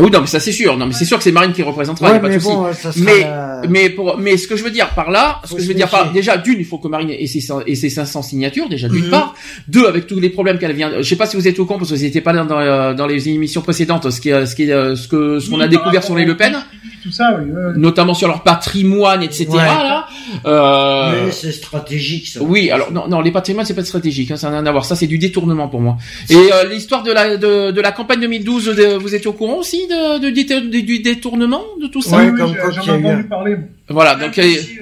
Oui, 0.00 0.10
non, 0.12 0.20
mais 0.20 0.26
ça 0.28 0.38
c'est 0.38 0.52
sûr. 0.52 0.76
Non, 0.76 0.86
mais 0.86 0.92
c'est 0.92 1.04
sûr 1.04 1.16
que 1.18 1.24
c'est 1.24 1.32
Marine 1.32 1.52
qui 1.52 1.62
représentera. 1.64 2.12
y 2.12 2.14
a 2.14 2.18
pas 2.20 2.28
de 2.28 2.34
mais 2.34 2.38
souci. 2.38 2.54
bon, 2.54 2.72
ça 2.72 2.92
sera 2.92 3.04
Mais, 3.04 3.20
la- 3.22 3.62
mais 3.68 3.90
pour, 3.90 4.16
mais 4.16 4.36
ce 4.36 4.46
que 4.46 4.54
je 4.56 4.62
veux 4.62 4.70
dire 4.70 4.90
par 4.90 5.10
là, 5.10 5.40
ce 5.42 5.48
Faut 5.50 5.56
que 5.56 5.62
je 5.62 5.66
veux 5.66 5.74
dire 5.74 5.88
par, 5.88 6.12
déjà, 6.12 6.36
d'une, 6.36 6.60
il 6.60 6.64
faut 6.64 6.78
que 6.78 6.86
Marine 6.86 7.10
ait 7.10 7.26
ses, 7.26 7.44
et 7.66 7.74
ses 7.74 7.90
500 7.90 8.22
signatures, 8.22 8.68
déjà, 8.68 8.88
d'une 8.88 9.06
Mhm. 9.06 9.10
part. 9.10 9.34
Deux, 9.66 9.86
avec 9.86 10.06
tous 10.06 10.20
les 10.20 10.30
problèmes 10.30 10.58
qu'elle 10.58 10.72
vient, 10.74 10.92
je 10.98 11.02
sais 11.02 11.16
pas 11.16 11.26
si 11.26 11.36
vous 11.36 11.48
êtes 11.48 11.58
au 11.58 11.64
courant, 11.66 11.80
parce 11.80 11.90
que 11.90 11.96
vous 11.96 12.02
n'étiez 12.02 12.20
pas 12.20 12.32
là 12.32 12.44
dans, 12.44 12.60
euh, 12.60 12.94
dans 12.94 13.08
les 13.08 13.28
émissions 13.28 13.60
précédentes, 13.60 14.08
ce 14.10 14.20
qui, 14.20 14.28
est- 14.30 14.46
ce 14.46 14.54
qui, 14.54 14.64
est, 14.64 14.72
euh, 14.72 14.94
ce 14.94 15.08
que, 15.08 15.40
ce 15.40 15.50
qu'on 15.50 15.58
a 15.60 15.66
découvert 15.66 16.04
sur 16.04 16.14
les 16.14 16.24
Le 16.24 16.36
Pen, 16.36 16.56
Tout 17.02 17.10
ça, 17.12 17.38
oui. 17.38 17.50
ouais, 17.50 17.72
notamment 17.76 18.14
sur 18.14 18.28
leur 18.28 18.42
patrimoine, 18.42 19.22
etc., 19.22 19.46
Ouais. 19.50 19.56
là. 19.58 20.06
Euh, 20.46 21.24
Mais 21.26 21.30
c'est 21.32 21.52
stratégique, 21.52 22.26
ça. 22.28 22.42
oui, 22.42 22.70
alors 22.70 22.92
non, 22.92 23.08
non, 23.08 23.20
les 23.20 23.30
patrimoines 23.30 23.64
c'est 23.64 23.74
pas 23.74 23.84
stratégique, 23.84 24.30
hein, 24.30 24.36
ça 24.36 24.50
n'a 24.50 24.58
rien 24.58 24.66
à 24.66 24.72
voir. 24.72 24.84
Ça 24.84 24.96
c'est 24.96 25.06
du 25.06 25.18
détournement 25.18 25.68
pour 25.68 25.80
moi. 25.80 25.96
Et 26.30 26.34
euh, 26.36 26.68
l'histoire 26.70 27.02
de 27.02 27.12
la 27.12 27.36
de, 27.36 27.70
de 27.70 27.80
la 27.80 27.92
campagne 27.92 28.20
2012, 28.20 28.66
de- 28.66 28.94
vous 28.96 29.14
étiez 29.14 29.28
au 29.28 29.32
courant 29.32 29.56
aussi 29.58 29.86
de, 29.86 30.30
du- 30.30 30.82
du 30.82 30.98
détournement 31.00 31.62
de 31.80 31.86
tout 31.86 32.02
ça? 32.02 32.16
Oui, 32.18 32.26
oui, 32.30 32.40
j'en 32.84 32.94
ai 32.94 33.04
entendu 33.06 33.24
parler. 33.24 33.56
Voilà, 33.88 34.16
Même 34.16 34.26
donc 34.26 34.38
euh, 34.38 34.42
aussi, 34.42 34.78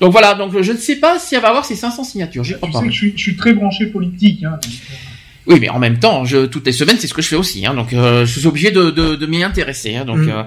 donc 0.00 0.12
voilà, 0.12 0.34
donc 0.34 0.60
je 0.60 0.72
ne 0.72 0.76
sais 0.78 0.96
pas 0.96 1.18
si 1.18 1.34
elle 1.34 1.42
va 1.42 1.48
avoir 1.48 1.64
ses 1.64 1.76
500 1.76 2.04
signatures, 2.04 2.42
j'y 2.44 2.54
crois 2.54 2.68
Tu 2.68 2.72
pas. 2.72 2.78
sais 2.80 2.86
que 2.86 2.92
je 2.92 2.96
suis, 2.98 3.12
je 3.16 3.22
suis 3.22 3.36
très 3.36 3.52
branché 3.52 3.86
politique. 3.86 4.42
Hein. 4.44 4.58
Oui, 5.46 5.58
mais 5.60 5.68
en 5.68 5.78
même 5.80 5.98
temps, 5.98 6.24
je, 6.24 6.46
toutes 6.46 6.66
les 6.66 6.72
semaines, 6.72 6.96
c'est 7.00 7.08
ce 7.08 7.14
que 7.14 7.22
je 7.22 7.26
fais 7.28 7.36
aussi, 7.36 7.66
hein, 7.66 7.74
donc 7.74 7.92
euh, 7.92 8.24
je 8.24 8.38
suis 8.38 8.46
obligé 8.48 8.70
de, 8.70 8.90
de, 8.90 9.16
de 9.16 9.26
m'y 9.26 9.42
intéresser. 9.42 9.96
Hein, 9.96 10.04
donc, 10.04 10.18
Mm. 10.18 10.28
euh, 10.30 10.42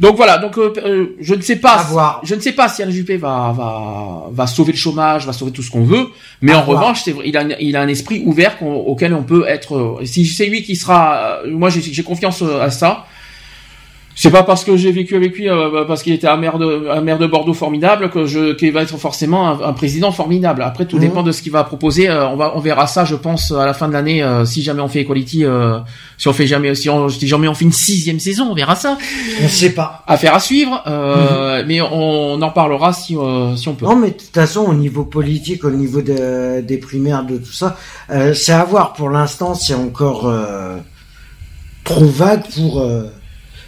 donc 0.00 0.16
voilà, 0.16 0.38
donc 0.38 0.58
euh, 0.58 0.72
euh, 0.84 1.06
je 1.20 1.34
ne 1.34 1.40
sais 1.42 1.56
pas, 1.56 1.76
voir. 1.84 2.20
je 2.24 2.34
ne 2.34 2.40
sais 2.40 2.52
pas 2.52 2.68
si 2.68 2.82
Juppé 2.90 3.16
va, 3.16 3.52
va, 3.56 4.26
va 4.30 4.46
sauver 4.46 4.72
le 4.72 4.78
chômage, 4.78 5.26
va 5.26 5.32
sauver 5.32 5.52
tout 5.52 5.62
ce 5.62 5.70
qu'on 5.70 5.84
veut, 5.84 6.08
mais 6.40 6.52
À 6.52 6.58
en 6.58 6.64
voir. 6.64 6.80
revanche, 6.80 7.02
c'est 7.04 7.14
il 7.24 7.36
a, 7.36 7.40
un- 7.42 7.50
il 7.60 7.76
a 7.76 7.80
un 7.82 7.88
esprit 7.88 8.22
ouvert 8.26 8.56
auquel 8.62 9.14
on 9.14 9.22
peut 9.22 9.44
être. 9.46 9.76
euh, 9.76 10.04
Si 10.04 10.24
c'est 10.26 10.46
lui 10.46 10.62
qui 10.62 10.76
sera, 10.76 11.40
euh, 11.44 11.50
moi 11.50 11.68
j'ai 11.70 11.80
j'ai 11.82 12.02
confiance 12.02 12.42
à 12.42 12.70
ça. 12.70 13.06
C'est 14.14 14.30
pas 14.30 14.42
parce 14.42 14.62
que 14.62 14.76
j'ai 14.76 14.92
vécu 14.92 15.16
avec 15.16 15.36
lui, 15.38 15.48
euh, 15.48 15.84
parce 15.86 16.02
qu'il 16.02 16.12
était 16.12 16.26
un 16.26 16.36
maire 16.36 16.58
de, 16.58 16.86
un 16.90 17.00
maire 17.00 17.18
de 17.18 17.26
Bordeaux 17.26 17.54
formidable 17.54 18.10
que 18.10 18.26
je, 18.26 18.52
qu'il 18.52 18.70
va 18.70 18.82
être 18.82 18.96
forcément 18.98 19.48
un, 19.48 19.68
un 19.68 19.72
président 19.72 20.12
formidable. 20.12 20.62
Après, 20.62 20.84
tout 20.84 20.96
Mhm. 20.96 21.02
dépend 21.02 21.22
de 21.22 21.32
ce 21.32 21.40
qu'il 21.40 21.50
va 21.50 21.64
proposer. 21.64 22.10
Euh, 22.10 22.28
on 22.28 22.36
va, 22.36 22.52
on 22.54 22.60
verra 22.60 22.86
ça, 22.86 23.06
je 23.06 23.14
pense, 23.14 23.52
à 23.52 23.64
la 23.64 23.72
fin 23.72 23.88
de 23.88 23.94
l'année, 23.94 24.22
euh, 24.22 24.44
si 24.44 24.62
jamais 24.62 24.82
on 24.82 24.88
fait 24.88 25.00
Equality, 25.00 25.46
euh, 25.46 25.78
si 26.18 26.28
on 26.28 26.34
fait 26.34 26.46
jamais, 26.46 26.74
si, 26.74 26.90
on, 26.90 27.08
si 27.08 27.26
jamais 27.26 27.48
on 27.48 27.54
fait 27.54 27.64
une 27.64 27.72
sixième 27.72 28.20
saison, 28.20 28.48
on 28.50 28.54
verra 28.54 28.76
ça. 28.76 28.98
On 29.42 29.48
sait 29.48 29.70
pas. 29.70 30.04
Affaire 30.06 30.34
à 30.34 30.40
suivre, 30.40 30.82
euh, 30.86 31.64
mais 31.66 31.80
on, 31.80 32.40
en 32.42 32.50
parlera 32.50 32.92
si, 32.92 33.16
euh, 33.16 33.56
si 33.56 33.68
on 33.68 33.74
peut. 33.74 33.86
Non, 33.86 33.96
mais 33.96 34.08
de 34.10 34.16
toute 34.16 34.34
façon, 34.34 34.60
au 34.66 34.74
niveau 34.74 35.04
politique, 35.04 35.64
au 35.64 35.70
niveau 35.70 36.02
de- 36.02 36.60
des 36.60 36.76
primaires, 36.76 37.24
de 37.24 37.38
tout 37.38 37.52
ça, 37.52 37.76
euh, 38.10 38.34
c'est 38.34 38.52
à 38.52 38.64
voir. 38.64 38.92
Pour 38.92 39.08
l'instant, 39.08 39.54
c'est 39.54 39.74
encore 39.74 40.26
euh, 40.28 40.76
trop 41.84 42.04
vague 42.04 42.42
pour 42.54 42.80
euh, 42.80 43.04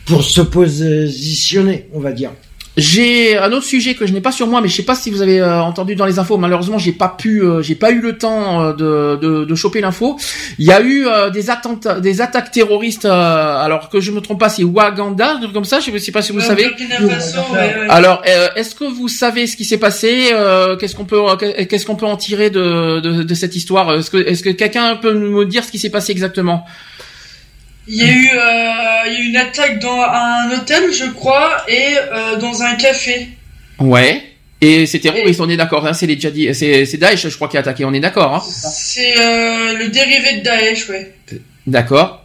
pour 0.07 0.23
se 0.23 0.41
positionner, 0.41 1.89
on 1.95 2.01
va 2.01 2.13
dire. 2.13 2.31
J'ai 2.77 3.39
un 3.39 3.53
autre 3.53 3.65
sujet 3.67 3.95
que 3.95 4.05
je 4.05 4.13
n'ai 4.13 4.21
pas 4.21 4.33
sur 4.33 4.49
moi, 4.49 4.61
mais 4.61 4.67
je 4.67 4.75
sais 4.75 4.83
pas 4.83 4.97
si 4.97 5.09
vous 5.09 5.23
avez 5.23 5.41
euh, 5.41 5.63
entendu 5.63 5.95
dans 5.95 6.07
les 6.07 6.19
infos. 6.19 6.39
Malheureusement, 6.39 6.77
j'ai 6.77 6.91
pas 6.91 7.09
pu, 7.09 7.41
euh, 7.41 7.63
j'ai 7.63 7.77
pas 7.77 7.93
eu 7.93 8.01
le 8.01 8.19
temps 8.19 8.65
euh, 8.65 8.73
de, 8.73 9.17
de, 9.23 9.45
de 9.45 9.55
choper 9.55 9.81
l'info. 9.81 10.19
Il 10.59 10.67
y 10.67 10.73
a 10.73 10.81
eu 10.81 11.07
euh, 11.07 11.31
des 11.31 11.51
attentats, 11.51 12.01
des 12.01 12.21
attaques 12.21 12.51
terroristes. 12.51 13.05
euh, 13.05 13.11
alors 13.65 13.91
que 13.91 14.01
je 14.01 14.11
me 14.11 14.21
trompe 14.21 14.41
pas, 14.41 14.49
c'est 14.49 14.65
truc 15.39 15.53
comme 15.53 15.65
ça. 15.65 15.79
Je 15.79 15.97
sais 15.99 16.11
pas 16.11 16.21
si 16.21 16.33
vous 16.33 16.41
Ouais, 16.41 16.45
savez. 16.45 16.65
Alors, 17.91 18.23
euh, 18.27 18.49
est-ce 18.57 18.75
que 18.75 18.83
vous 18.93 19.07
savez 19.07 19.47
ce 19.47 19.57
qui 19.57 19.65
s'est 19.65 19.79
passé 19.79 20.31
euh, 20.33 20.77
Qu'est-ce 20.77 20.97
qu'on 20.97 21.05
peut, 21.05 21.21
qu'est-ce 21.71 21.87
qu'on 21.87 21.95
peut 21.95 22.07
en 22.07 22.17
tirer 22.17 22.51
de, 22.51 22.99
de, 22.99 23.23
de 23.23 23.35
cette 23.35 23.55
histoire? 23.55 23.95
Est-ce 23.95 24.11
que, 24.11 24.17
est-ce 24.17 24.43
que 24.43 24.51
quelqu'un 24.51 24.97
peut 24.97 25.15
me 25.15 25.45
dire 25.47 25.63
ce 25.63 25.71
qui 25.71 25.79
s'est 25.79 25.91
passé 25.91 26.11
exactement? 26.11 26.67
Il 27.87 27.97
y 27.97 28.03
a 28.03 28.11
eu, 28.13 28.31
euh, 28.33 29.09
il 29.09 29.13
y 29.13 29.17
a 29.17 29.21
eu 29.21 29.25
une 29.29 29.37
attaque 29.37 29.79
dans 29.79 30.01
un 30.01 30.51
hôtel, 30.53 30.93
je 30.93 31.05
crois, 31.11 31.65
et 31.69 31.97
euh, 32.13 32.37
dans 32.37 32.63
un 32.63 32.75
café. 32.75 33.29
Ouais. 33.79 34.23
Et 34.61 34.87
c'est 34.87 35.01
terroriste, 35.01 35.41
on 35.41 35.49
est 35.51 35.57
d'accord. 35.59 35.87
Hein, 35.87 35.93
c'est 35.93 36.07
les 36.07 36.19
djihadis, 36.19 36.55
c'est 36.55 36.87
c'est 36.87 36.97
Daesh, 36.97 37.29
je 37.29 37.35
crois, 37.35 37.49
qui 37.49 37.59
a 37.59 37.61
attaqué. 37.61 37.85
On 37.85 37.93
est 37.93 38.01
d'accord. 38.01 38.35
Hein 38.35 38.43
C'est 38.73 39.19
euh, 39.19 39.77
le 39.77 39.89
dérivé 39.89 40.39
de 40.39 40.43
Daesh, 40.43 40.89
ouais. 40.89 41.13
d'accord. 41.67 42.25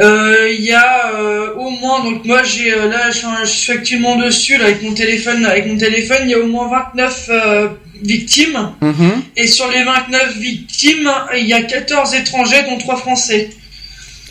Euh, 0.00 0.50
Il 0.50 0.64
y 0.64 0.72
a 0.72 1.12
euh, 1.14 1.54
au 1.54 1.70
moins, 1.70 2.02
donc 2.02 2.24
moi 2.24 2.42
j'ai 2.42 2.72
euh, 2.72 2.88
là, 2.88 3.10
je 3.10 3.46
suis, 3.46 3.72
actuellement 3.72 4.16
dessus 4.16 4.56
là, 4.56 4.64
avec 4.64 4.82
mon 4.82 4.94
téléphone, 4.94 5.44
avec 5.44 5.66
mon 5.66 5.76
téléphone, 5.76 6.18
il 6.22 6.30
y 6.30 6.34
a 6.34 6.38
au 6.38 6.46
moins 6.46 6.68
29 6.68 7.26
euh, 7.28 7.68
victimes. 8.02 8.72
Mhm. 8.80 9.22
Et 9.36 9.46
sur 9.46 9.70
les 9.70 9.84
29 9.84 10.36
victimes, 10.38 11.10
il 11.36 11.46
y 11.46 11.52
a 11.52 11.62
14 11.62 12.14
étrangers, 12.14 12.62
dont 12.68 12.78
3 12.78 12.96
Français. 12.96 13.50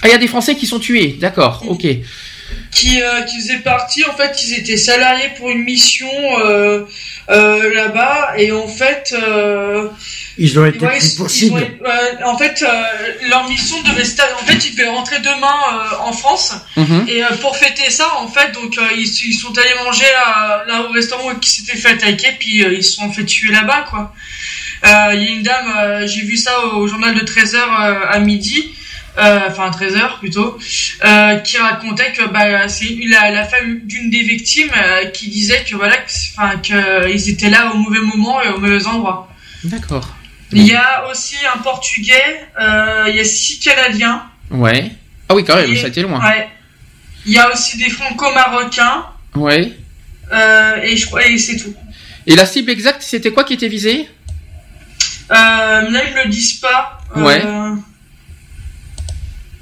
Ah, 0.01 0.07
il 0.07 0.11
y 0.11 0.13
a 0.13 0.17
des 0.17 0.27
Français 0.27 0.55
qui 0.55 0.65
sont 0.67 0.79
tués. 0.79 1.17
D'accord. 1.19 1.63
Ok. 1.67 1.85
qui, 2.69 3.01
euh, 3.01 3.21
qui 3.21 3.37
faisaient 3.39 3.59
partie, 3.59 4.03
en 4.05 4.13
fait, 4.13 4.35
ils 4.43 4.53
étaient 4.55 4.75
salariés 4.77 5.29
pour 5.37 5.49
une 5.49 5.63
mission 5.63 6.09
euh, 6.39 6.83
euh, 7.29 7.73
là-bas, 7.73 8.33
et 8.37 8.51
en 8.51 8.67
fait, 8.67 9.13
euh, 9.13 9.87
Ils 10.37 10.57
ont 10.59 10.65
été 10.65 10.79
ouais, 10.85 10.97
pris 10.97 11.13
pour 11.17 11.29
cible. 11.29 11.53
ont- 11.55 11.85
ouais, 11.85 12.23
en 12.25 12.37
fait, 12.37 12.61
euh, 12.61 13.27
leur 13.29 13.47
mission 13.47 13.81
devait 13.83 14.03
se, 14.03 14.15
en 14.21 14.45
fait, 14.45 14.65
ils 14.67 14.71
devaient 14.75 14.89
rentrer 14.89 15.19
demain 15.19 15.57
euh, 15.73 15.95
en 15.99 16.11
France, 16.11 16.53
Mhm. 16.75 17.05
et 17.07 17.23
euh, 17.23 17.27
pour 17.39 17.55
fêter 17.55 17.89
ça, 17.89 18.07
en 18.19 18.27
fait, 18.27 18.51
donc 18.53 18.77
euh, 18.77 18.81
ils, 18.97 19.03
ils 19.07 19.33
sont 19.33 19.57
allés 19.57 19.75
manger 19.85 20.05
là, 20.13 20.63
là 20.67 20.81
au 20.89 20.91
restaurant 20.91 21.33
qui 21.35 21.49
s'était 21.51 21.77
fait 21.77 21.89
attaquer, 21.91 22.33
puis 22.37 22.63
euh, 22.65 22.73
ils 22.73 22.83
se 22.83 22.93
sont 22.93 23.11
fait 23.13 23.25
tuer 23.25 23.51
là-bas, 23.53 23.85
quoi. 23.89 24.13
Euh, 24.85 25.11
Il 25.13 25.23
y 25.23 25.27
a 25.27 25.31
une 25.31 25.43
dame, 25.43 25.73
euh, 25.77 26.07
j'ai 26.07 26.21
vu 26.23 26.35
ça 26.35 26.65
au 26.65 26.85
journal 26.87 27.13
de 27.15 27.21
13h 27.23 27.57
à 28.09 28.19
midi, 28.19 28.73
euh, 29.17 29.39
enfin 29.49 29.69
13h 29.69 30.19
plutôt, 30.19 30.57
euh, 31.05 31.35
qui 31.39 31.57
racontait 31.57 32.11
que 32.13 32.27
bah, 32.29 32.67
c'est 32.69 32.97
la, 33.07 33.31
la 33.31 33.45
femme 33.45 33.79
d'une 33.83 34.09
des 34.09 34.21
victimes 34.21 34.71
euh, 34.75 35.05
qui 35.07 35.29
disait 35.29 35.63
que 35.69 35.75
voilà, 35.75 35.97
enfin 36.37 36.57
que 36.57 37.09
ils 37.11 37.29
étaient 37.29 37.49
là 37.49 37.71
au 37.73 37.77
mauvais 37.77 37.99
moment 38.01 38.41
et 38.41 38.49
au 38.49 38.59
mauvais 38.59 38.85
endroit. 38.87 39.29
D'accord. 39.63 40.15
Il 40.53 40.65
y 40.67 40.73
a 40.75 41.07
aussi 41.09 41.35
un 41.53 41.59
Portugais, 41.59 42.41
il 42.59 43.15
y 43.15 43.19
a 43.19 43.23
six 43.23 43.59
Canadiens. 43.59 44.23
Ouais. 44.49 44.91
Ah 45.29 45.35
oui, 45.35 45.45
quand 45.45 45.55
même, 45.55 45.71
Et- 45.71 45.77
ça 45.77 45.85
a 45.85 45.89
été 45.89 46.01
loin. 46.01 46.19
Ouais. 46.21 46.49
Il 47.25 47.31
y 47.33 47.37
a 47.39 47.51
aussi 47.53 47.77
des 47.77 47.89
Franco-Marocains 47.89 49.05
Ouais. 49.35 49.71
euh, 50.33 50.81
et 50.83 50.97
je 50.97 51.05
crois 51.05 51.25
et 51.25 51.37
c'est 51.37 51.55
tout. 51.57 51.73
Et 52.27 52.35
la 52.35 52.45
cible 52.45 52.69
exacte, 52.71 53.01
c'était 53.01 53.31
quoi 53.31 53.43
qui 53.43 53.53
était 53.53 53.67
visé 53.69 54.09
Euh, 55.31 55.33
là 55.33 56.01
ils 56.07 56.13
me 56.15 56.23
le 56.23 56.29
disent 56.29 56.55
pas. 56.59 56.99
Euh, 57.15 57.21
Ouais. 57.21 57.41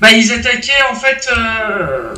Bah 0.01 0.11
ils 0.13 0.31
attaquaient 0.31 0.71
en 0.91 0.95
fait. 0.95 1.27
Euh... 1.37 2.13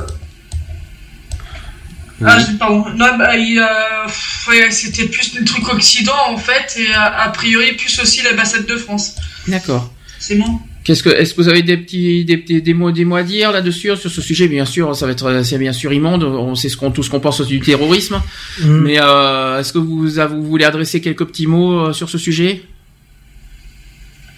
Ah, 2.24 2.38
je- 2.38 2.56
pardon. 2.56 2.84
Non, 2.90 3.16
bah, 3.18 3.36
il, 3.36 3.58
euh, 3.58 4.06
ouais, 4.48 4.70
c'était 4.70 5.06
plus 5.06 5.34
le 5.36 5.44
truc 5.44 5.68
occident 5.72 6.12
en 6.28 6.36
fait, 6.36 6.76
et 6.78 6.92
a, 6.92 7.22
a 7.22 7.28
priori 7.30 7.72
plus 7.72 7.98
aussi 8.00 8.22
l'ambassade 8.22 8.64
de 8.66 8.76
France. 8.76 9.16
D'accord. 9.48 9.92
C'est 10.20 10.36
bon. 10.36 10.60
Qu'est-ce 10.84 11.02
que, 11.02 11.08
est-ce 11.10 11.34
que 11.34 11.42
vous 11.42 11.48
avez 11.48 11.62
des 11.62 11.76
petits, 11.76 12.24
des, 12.24 12.36
petits- 12.36 12.62
des 12.62 12.74
mots, 12.74 12.92
des 12.92 13.04
mots 13.04 13.16
à 13.16 13.22
dire 13.24 13.50
là-dessus 13.50 13.96
sur 13.96 14.10
ce 14.10 14.20
sujet? 14.22 14.46
Bien 14.46 14.64
sûr, 14.64 14.94
ça 14.94 15.06
va 15.06 15.12
être, 15.12 15.42
c'est 15.42 15.58
bien 15.58 15.72
sûr 15.72 15.92
immonde. 15.92 16.22
On 16.22 16.54
sait 16.54 16.68
ce 16.68 16.76
qu'on, 16.76 16.92
tout 16.92 17.02
ce 17.02 17.10
qu'on 17.10 17.18
pense 17.20 17.40
du 17.40 17.58
terrorisme. 17.60 18.20
Mhm. 18.60 18.82
Mais 18.82 19.00
euh, 19.00 19.58
est-ce 19.60 19.72
que 19.72 19.78
vous, 19.78 20.08
vous 20.08 20.42
voulez 20.44 20.64
adresser 20.64 21.00
quelques 21.00 21.24
petits 21.24 21.46
mots 21.48 21.88
euh, 21.88 21.92
sur 21.92 22.08
ce 22.08 22.18
sujet? 22.18 22.62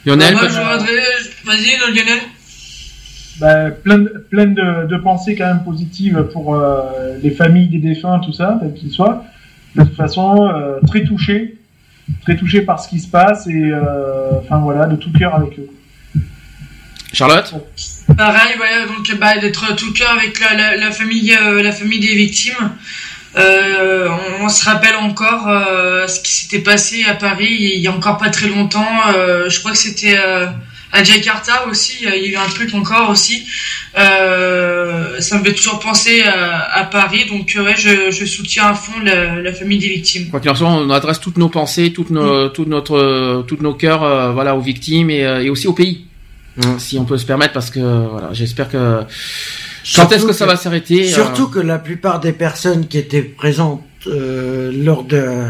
Lionel, 0.06 0.32
Moi, 0.34 0.42
peut- 0.42 0.48
je 0.48 0.55
voudrais- 0.55 1.02
Vas-y, 1.44 1.76
Lionel. 1.94 2.18
Bah, 3.40 3.70
plein, 3.70 3.98
de, 3.98 4.26
plein 4.30 4.46
de, 4.46 4.86
de 4.86 4.96
pensées 4.96 5.34
quand 5.36 5.46
même 5.46 5.64
positives 5.64 6.22
pour 6.32 6.54
euh, 6.54 7.18
les 7.22 7.30
familles 7.30 7.68
des 7.68 7.78
défunts, 7.78 8.18
tout 8.20 8.32
ça, 8.32 8.58
tel 8.60 8.72
qu'ils 8.74 8.90
soient. 8.90 9.24
De 9.74 9.82
toute 9.82 9.96
façon, 9.96 10.46
euh, 10.46 10.78
très 10.86 11.02
touché, 11.04 11.56
très 12.22 12.36
touché 12.36 12.60
par 12.62 12.78
ce 12.80 12.88
qui 12.88 13.00
se 13.00 13.08
passe 13.08 13.46
et 13.46 13.70
euh, 13.70 14.38
enfin 14.38 14.58
voilà, 14.58 14.86
de 14.86 14.96
tout 14.96 15.12
cœur 15.12 15.34
avec 15.34 15.58
eux. 15.58 15.68
Charlotte? 17.12 17.54
Pareil, 18.16 18.54
voilà, 18.56 18.86
donc 18.86 19.18
bah, 19.18 19.38
d'être 19.38 19.74
tout 19.76 19.92
cœur 19.92 20.10
avec 20.10 20.38
la, 20.40 20.54
la, 20.54 20.76
la 20.76 20.90
famille, 20.90 21.32
euh, 21.34 21.62
la 21.62 21.72
famille 21.72 22.00
des 22.00 22.14
victimes. 22.14 22.70
Euh, 23.36 24.08
on, 24.40 24.44
on 24.44 24.48
se 24.48 24.64
rappelle 24.64 24.94
encore 24.94 25.48
euh, 25.48 26.06
ce 26.06 26.20
qui 26.20 26.32
s'était 26.32 26.62
passé 26.62 27.04
à 27.04 27.14
Paris 27.14 27.72
il 27.74 27.80
y 27.80 27.88
a 27.88 27.92
encore 27.92 28.16
pas 28.16 28.30
très 28.30 28.46
longtemps. 28.48 28.94
Euh, 29.12 29.48
je 29.48 29.58
crois 29.58 29.72
que 29.72 29.78
c'était 29.78 30.16
euh, 30.16 30.46
à 30.94 31.05
Jakarta 31.05 31.66
aussi. 31.68 31.97
Il 32.00 32.08
y 32.08 32.10
a 32.10 32.16
eu 32.16 32.36
un 32.36 32.48
truc 32.48 32.73
encore 32.74 33.10
aussi. 33.10 33.47
Euh, 33.98 35.20
ça 35.20 35.39
me 35.39 35.44
fait 35.44 35.52
toujours 35.52 35.78
penser 35.81 36.23
à, 36.23 36.81
à 36.81 36.84
Paris. 36.84 37.26
Donc 37.28 37.55
euh, 37.56 37.64
ouais, 37.64 37.74
je, 37.76 38.10
je 38.10 38.24
soutiens 38.24 38.68
à 38.68 38.74
fond 38.74 38.98
la, 39.05 39.40
la 39.42 39.52
famille 39.52 39.78
des 39.78 39.89
victimes. 39.89 40.28
Quoi 40.31 40.40
qu'il 40.40 40.50
en 40.50 40.55
soit, 40.55 40.68
on 40.68 40.89
adresse 40.90 41.20
toutes 41.20 41.39
nos 41.39 41.48
pensées, 41.48 41.92
toutes 41.92 42.10
nos, 42.10 42.48
tout 42.48 42.64
notre, 42.64 42.97
euh, 42.97 43.42
toutes 43.42 43.62
nos 43.62 43.74
cœurs, 43.74 44.02
euh, 44.02 44.32
voilà, 44.32 44.56
aux 44.56 44.60
victimes 44.60 45.10
et, 45.10 45.20
et 45.44 45.50
aussi 45.50 45.66
au 45.68 45.74
pays, 45.74 46.06
Hein, 46.62 46.76
si 46.78 46.98
on 46.98 47.05
peut 47.05 47.18
se 47.18 47.26
permettre, 47.26 47.52
parce 47.52 47.68
que 47.68 47.81
voilà, 47.81 48.28
j'espère 48.32 48.68
que 48.70 49.00
quand 49.97 50.12
est-ce 50.12 50.24
que 50.24 50.32
ça 50.32 50.47
va 50.47 50.55
s'arrêter 50.56 51.02
euh, 51.02 51.12
Surtout 51.12 51.48
que 51.48 51.58
la 51.58 51.78
plupart 51.78 52.20
des 52.20 52.32
personnes 52.32 52.86
qui 52.86 52.97
étaient 52.97 53.23
présentes 53.23 53.82
euh, 54.06 54.70
lors 54.73 55.02
de, 55.02 55.47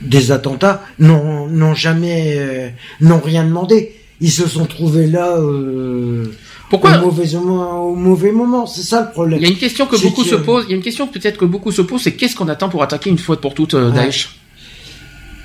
des 0.00 0.32
attentats 0.32 0.82
n'ont 0.98 1.74
jamais 1.74 2.34
euh, 2.36 2.68
n'ont 3.00 3.20
rien 3.20 3.44
demandé. 3.44 3.94
Ils 4.20 4.30
se 4.30 4.46
sont 4.46 4.66
trouvés 4.66 5.06
là 5.06 5.36
euh, 5.38 6.26
Pourquoi 6.68 6.98
au 6.98 7.06
mauvais 7.06 7.26
moment. 7.34 7.84
Au 7.90 7.94
mauvais 7.94 8.32
moment, 8.32 8.66
c'est 8.66 8.82
ça 8.82 9.00
le 9.02 9.10
problème. 9.10 9.38
Il 9.40 9.42
y 9.42 9.46
a 9.46 9.50
une 9.50 9.56
question 9.58 9.86
que 9.86 9.96
beaucoup 9.96 10.22
que- 10.24 10.28
se 10.30 10.34
posent. 10.34 10.64
Il 10.68 10.70
y 10.70 10.74
a 10.74 10.76
une 10.76 10.82
question 10.82 11.06
peut-être 11.06 11.38
que 11.38 11.46
beaucoup 11.46 11.72
se 11.72 11.80
posent, 11.82 12.02
c'est 12.02 12.12
qu'est-ce 12.12 12.36
qu'on 12.36 12.48
attend 12.48 12.68
pour 12.68 12.82
attaquer 12.82 13.08
une 13.10 13.18
fois 13.18 13.40
pour 13.40 13.54
toutes 13.54 13.74
euh. 13.74 13.90
Daesh? 13.90 14.28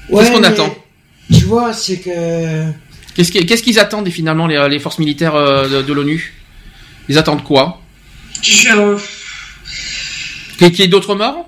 Ouais, 0.10 0.24
Qu'est-ce 0.24 0.32
qu'on 0.34 0.44
attend 0.44 0.76
Tu 1.34 1.46
vois, 1.46 1.72
c'est 1.74 1.98
que 2.00 2.66
Qu'est-ce 3.16 3.32
qui- 3.32 3.46
qu'est-ce 3.46 3.64
qu'ils 3.64 3.80
attendent 3.80 4.10
finalement 4.10 4.46
les, 4.46 4.68
les 4.70 4.80
forces 4.80 5.00
militaires 5.00 5.36
euh, 5.36 5.70
de, 5.70 5.82
de 5.88 5.94
l'ONU? 5.94 6.34
Ils 7.08 7.18
attendent 7.18 7.44
quoi? 7.44 7.82
Je, 8.42 8.68
euh, 8.78 8.98
Qu'il 10.58 10.72
qu'il 10.72 10.82
y 10.82 10.84
ait 10.84 10.88
d'autres 10.90 11.16
morts? 11.16 11.48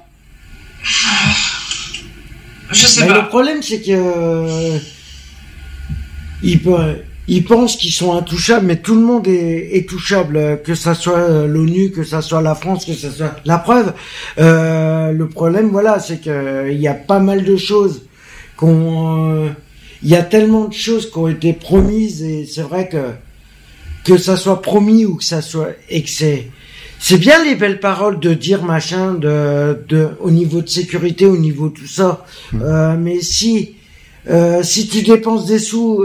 Je 2.71 2.85
sais 2.87 3.05
pas. 3.05 3.21
le 3.21 3.27
problème, 3.27 3.61
c'est 3.61 3.81
que 3.81 3.91
euh, 3.91 4.77
ils, 6.43 6.61
pe- 6.61 7.01
ils 7.27 7.43
pensent 7.43 7.75
qu'ils 7.75 7.91
sont 7.91 8.13
intouchables, 8.13 8.65
mais 8.65 8.77
tout 8.77 8.95
le 8.95 9.01
monde 9.01 9.27
est, 9.27 9.75
est 9.77 9.87
touchable, 9.87 10.37
euh, 10.37 10.55
que 10.55 10.75
ça 10.75 10.95
soit 10.95 11.17
euh, 11.17 11.47
l'ONU, 11.47 11.91
que 11.91 12.03
ça 12.03 12.21
soit 12.21 12.41
la 12.41 12.55
France, 12.55 12.85
que 12.85 12.93
ça 12.93 13.11
soit 13.11 13.35
la 13.45 13.57
preuve. 13.57 13.93
euh, 14.39 15.11
le 15.11 15.27
problème, 15.27 15.69
voilà, 15.69 15.99
c'est 15.99 16.21
que 16.21 16.29
euh, 16.29 16.71
il 16.71 16.79
y 16.79 16.87
a 16.87 16.93
pas 16.93 17.19
mal 17.19 17.43
de 17.43 17.57
choses 17.57 18.03
qu'on, 18.55 19.31
euh, 19.31 19.49
il 20.03 20.09
y 20.09 20.15
a 20.15 20.23
tellement 20.23 20.65
de 20.65 20.73
choses 20.73 21.11
qui 21.11 21.17
ont 21.17 21.27
été 21.27 21.53
promises 21.53 22.23
et 22.23 22.45
c'est 22.45 22.61
vrai 22.61 22.87
que 22.87 22.97
que 24.03 24.17
ça 24.17 24.37
soit 24.37 24.61
promis 24.61 25.03
ou 25.05 25.15
que 25.15 25.23
ça 25.23 25.41
soit 25.41 25.71
et 25.89 26.01
que 26.01 26.09
c'est 26.09 26.47
c'est 26.99 27.17
bien 27.17 27.43
les 27.43 27.55
belles 27.55 27.79
paroles 27.79 28.19
de 28.19 28.33
dire 28.33 28.63
machin 28.63 29.13
de, 29.13 29.83
de 29.89 30.07
au 30.21 30.31
niveau 30.31 30.61
de 30.61 30.69
sécurité, 30.69 31.25
au 31.25 31.37
niveau 31.37 31.67
de 31.69 31.73
tout 31.73 31.87
ça. 31.87 32.25
Euh, 32.55 32.95
mais 32.97 33.19
si 33.21 33.75
euh, 34.29 34.63
si 34.63 34.87
tu 34.87 35.01
dépenses 35.03 35.45
des 35.45 35.59
sous 35.59 36.03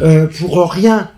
euh, 0.00 0.26
pour 0.26 0.70
rien 0.72 1.10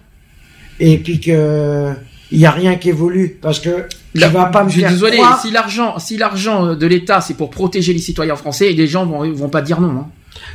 et 0.81 0.99
puis 0.99 1.21
que 1.21 1.93
il 2.31 2.39
y 2.41 2.47
a 2.47 2.51
rien 2.51 2.77
qui 2.77 2.89
évolue 2.89 3.39
parce 3.43 3.61
que 3.61 3.87
tu 4.15 4.21
Là, 4.21 4.29
vas 4.29 4.47
pas 4.47 4.65
me 4.65 4.69
je 4.69 4.73
suis 4.75 4.81
faire 4.83 4.91
désolé, 4.91 5.17
croire- 5.19 5.41
si 5.41 5.51
l'argent, 5.51 5.99
si 5.99 6.17
l'argent 6.17 6.67
euh, 6.67 6.75
de 6.75 6.87
l'État 6.87 7.21
c'est 7.21 7.35
pour 7.35 7.51
protéger 7.51 7.93
les 7.93 7.99
citoyens 7.99 8.37
français, 8.37 8.71
les 8.73 8.87
gens 8.87 9.07
vont, 9.07 9.31
vont 9.33 9.49
pas 9.49 9.63
dire 9.63 9.81
non. 9.81 9.91
Hein. 9.91 10.07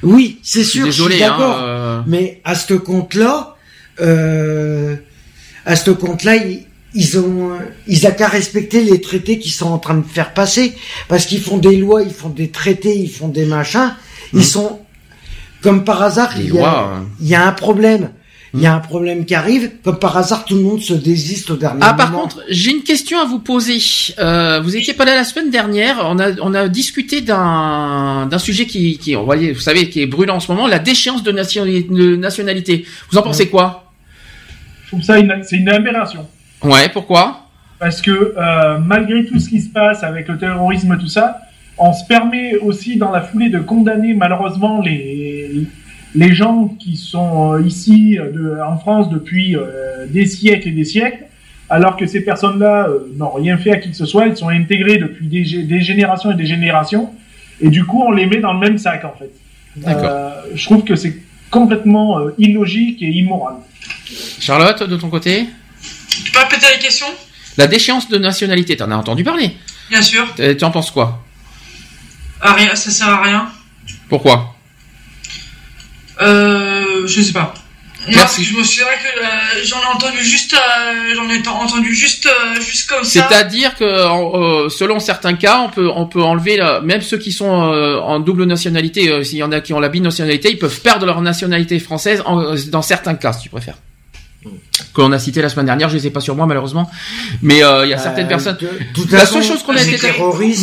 Oui, 0.04 0.40
c'est 0.44 0.64
sûr, 0.64 0.88
je 0.88 1.04
suis 1.04 1.20
d'accord. 1.20 1.58
hein, 1.60 1.64
euh, 1.66 2.02
Mais 2.08 2.42
à 2.44 2.56
ce 2.56 2.74
compte-là, 2.74 3.56
euh, 4.02 4.96
à 5.66 5.76
ce 5.76 5.92
compte-là, 5.92 6.36
ils, 6.38 6.66
ils 6.94 7.20
ont, 7.20 7.52
ils 7.88 8.06
a 8.08 8.12
qu'à 8.12 8.28
respecter 8.28 8.84
les 8.84 9.02
traités 9.02 9.38
qu'ils 9.40 9.52
sont 9.52 9.68
en 9.70 9.78
train 9.80 9.96
de 9.96 10.06
faire 10.06 10.34
passer, 10.34 10.74
parce 11.08 11.26
qu'ils 11.26 11.42
font 11.42 11.58
des 11.58 11.76
lois, 11.78 12.02
ils 12.04 12.14
font 12.14 12.30
des 12.30 12.50
traités, 12.50 12.96
ils 12.98 13.10
font 13.10 13.28
des 13.28 13.46
machins. 13.46 13.94
Ils 14.34 14.44
sont, 14.44 14.80
comme 15.68 15.84
par 15.84 16.02
hasard, 16.02 16.32
il 16.40 16.54
y, 16.56 16.60
a, 16.60 17.02
il 17.20 17.28
y 17.28 17.36
a 17.36 17.46
un 17.46 17.52
problème. 17.52 18.12
Il 18.54 18.62
y 18.62 18.66
a 18.66 18.74
un 18.74 18.80
problème 18.80 19.26
qui 19.26 19.36
arrive. 19.36 19.70
Comme 19.84 20.00
par 20.00 20.16
hasard, 20.16 20.46
tout 20.46 20.56
le 20.56 20.62
monde 20.62 20.80
se 20.82 20.94
désiste 20.94 21.50
au 21.52 21.58
dernier 21.58 21.82
Ah, 21.84 21.94
par 21.94 22.10
moment. 22.10 22.22
contre, 22.24 22.40
j'ai 22.50 22.72
une 22.72 22.82
question 22.84 23.20
à 23.20 23.26
vous 23.26 23.40
poser. 23.40 23.78
Euh, 24.20 24.62
vous 24.64 24.78
étiez 24.78 24.94
pas 24.94 25.04
là 25.04 25.16
la 25.16 25.26
semaine 25.26 25.50
dernière. 25.52 25.98
On 26.06 26.18
a, 26.20 26.28
on 26.42 26.54
a 26.54 26.70
discuté 26.70 27.20
d'un, 27.20 28.26
d'un 28.32 28.40
sujet 28.40 28.66
qui, 28.66 28.98
qui, 28.98 29.18
on 29.18 29.26
voyait, 29.26 29.52
vous 29.52 29.60
savez, 29.60 29.90
qui 29.90 30.02
est 30.02 30.06
brûlant 30.08 30.38
en 30.38 30.40
ce 30.40 30.50
moment, 30.50 30.66
la 30.68 30.80
déchéance 30.80 31.24
de, 31.24 31.32
nation- 31.34 31.66
de 31.66 32.16
nationalité. 32.16 32.86
Vous 33.12 33.18
en 33.18 33.22
pensez 33.22 33.50
quoi? 33.50 33.92
Je 34.86 34.88
trouve 34.92 35.02
ça 35.04 35.20
une, 35.20 35.34
c'est 35.44 35.58
une 35.58 35.68
aberration. 35.70 36.26
Ouais, 36.64 36.88
pourquoi? 36.88 37.42
Parce 37.80 38.02
que 38.02 38.34
euh, 38.38 38.78
malgré 38.80 39.26
tout 39.26 39.38
ce 39.40 39.50
qui 39.50 39.60
se 39.62 39.70
passe 39.70 40.04
avec 40.04 40.30
le 40.30 40.38
terrorisme, 40.38 40.98
tout 40.98 41.10
ça, 41.10 41.38
on 41.78 41.94
se 41.94 42.06
permet 42.06 42.56
aussi 42.58 42.98
dans 42.98 43.12
la 43.12 43.22
foulée 43.22 43.50
de 43.50 43.60
condamner 43.60 44.14
malheureusement 44.14 44.82
les, 44.82 45.52
les 46.16 46.34
gens 46.34 46.68
qui 46.80 46.96
sont 46.96 47.54
euh, 47.54 47.62
ici 47.62 48.18
euh, 48.18 48.32
de, 48.32 48.62
en 48.62 48.78
France 48.78 49.10
depuis 49.10 49.56
euh, 49.56 50.08
des 50.08 50.26
siècles 50.26 50.70
et 50.70 50.72
des 50.72 50.86
siècles, 50.86 51.26
alors 51.70 51.98
que 51.98 52.08
ces 52.08 52.22
personnes-là 52.22 52.88
euh, 52.88 53.12
n'ont 53.18 53.32
rien 53.32 53.58
fait 53.58 53.72
à 53.72 53.78
qui 53.78 53.90
que 53.92 53.96
ce 53.98 54.06
soit, 54.06 54.28
ils 54.28 54.38
sont 54.38 54.50
intégrés 54.50 54.98
depuis 54.98 55.28
des, 55.28 55.44
gé- 55.44 55.68
des 55.68 55.82
générations 55.82 56.32
et 56.32 56.36
des 56.36 56.46
générations, 56.46 57.12
et 57.62 57.70
du 57.70 57.84
coup 57.86 58.02
on 58.04 58.12
les 58.12 58.26
met 58.26 58.38
dans 58.38 58.54
le 58.54 58.60
même 58.60 58.78
sac 58.78 59.04
en 59.06 59.14
fait. 59.20 59.32
D'accord. 59.76 60.10
Euh, 60.10 60.32
je 60.56 60.66
trouve 60.66 60.84
que 60.84 60.96
c'est 60.96 61.16
complètement 61.52 62.20
euh, 62.20 62.34
illogique 62.38 63.02
et 63.02 63.10
immoral. 63.10 63.56
Charlotte, 64.40 64.84
de 64.84 64.98
ton 64.98 65.10
côté? 65.10 65.46
Tu 66.24 66.32
peux 66.32 66.40
répéter 66.40 66.66
la 66.74 66.78
question 66.82 67.06
La 67.58 67.68
déchéance 67.68 68.10
de 68.10 68.18
nationalité, 68.18 68.76
t'en 68.78 68.90
as 68.90 68.96
entendu 68.96 69.24
parler? 69.24 69.52
Bien 69.90 70.02
sûr. 70.02 70.26
Tu 70.36 70.64
en 70.66 70.72
penses 70.72 70.90
quoi? 70.92 71.24
Rien, 72.42 72.76
ça 72.76 72.92
sert 72.92 73.10
à 73.10 73.22
rien. 73.24 73.50
Pourquoi 74.10 74.54
Euh, 76.22 77.06
je 77.08 77.22
sais 77.22 77.34
pas. 77.34 77.54
Non, 78.08 78.14
Merci. 78.14 78.20
parce 78.20 78.38
que 78.38 78.44
je 78.44 78.54
me 78.58 78.64
vrai 78.86 78.96
que 79.04 79.20
euh, 79.20 79.66
j'en 79.66 79.82
ai 79.82 79.86
entendu 79.96 80.24
juste, 80.24 80.54
euh, 80.54 81.14
j'en 81.14 81.30
ai 81.30 81.46
entendu 81.46 81.94
juste, 81.94 82.26
euh, 82.26 82.60
juste 82.62 82.90
comme 82.90 83.04
ça. 83.04 83.28
C'est-à-dire 83.28 83.76
que 83.76 83.84
euh, 83.84 84.70
selon 84.70 85.00
certains 85.00 85.34
cas, 85.34 85.60
on 85.60 85.70
peut 85.70 85.90
on 85.94 86.06
peut 86.06 86.24
enlever 86.24 86.56
la- 86.56 86.80
même 86.80 87.02
ceux 87.02 87.18
qui 87.18 87.34
sont 87.34 87.46
en 87.50 88.20
double 88.22 88.46
nationalité. 88.46 89.24
S'il 89.26 89.40
y 89.40 89.44
en 89.44 89.52
a 89.52 89.60
qui 89.60 89.74
ont 89.74 89.80
la 89.82 89.90
binationalité, 89.90 90.50
ils 90.52 90.58
peuvent 90.60 90.80
perdre 90.80 91.06
leur 91.06 91.22
nationalité 91.22 91.80
française 91.80 92.24
en- 92.26 92.56
dans 92.70 92.82
certains 92.82 93.16
cas, 93.16 93.34
si 93.34 93.42
tu 93.44 93.50
préfères. 93.50 93.78
Que 94.94 95.02
l'on 95.02 95.12
a 95.12 95.20
cité 95.20 95.42
la 95.42 95.50
semaine 95.50 95.66
dernière, 95.68 95.90
je 95.90 95.96
les 95.96 96.08
ai 96.08 96.10
pas 96.10 96.20
sur 96.22 96.36
moi 96.36 96.46
malheureusement, 96.46 96.90
mais 97.42 97.64
euh, 97.64 97.86
il 97.86 97.90
y 97.90 97.94
a 97.94 97.98
certaines 97.98 98.26
Euh, 98.26 98.30
personnes. 98.30 98.58
de- 98.60 99.12
La 99.12 99.20
façon, 99.20 99.34
seule 99.36 99.44
chose 99.44 99.64
qu'on 99.64 99.76
a 99.76 99.82
été 99.82 99.98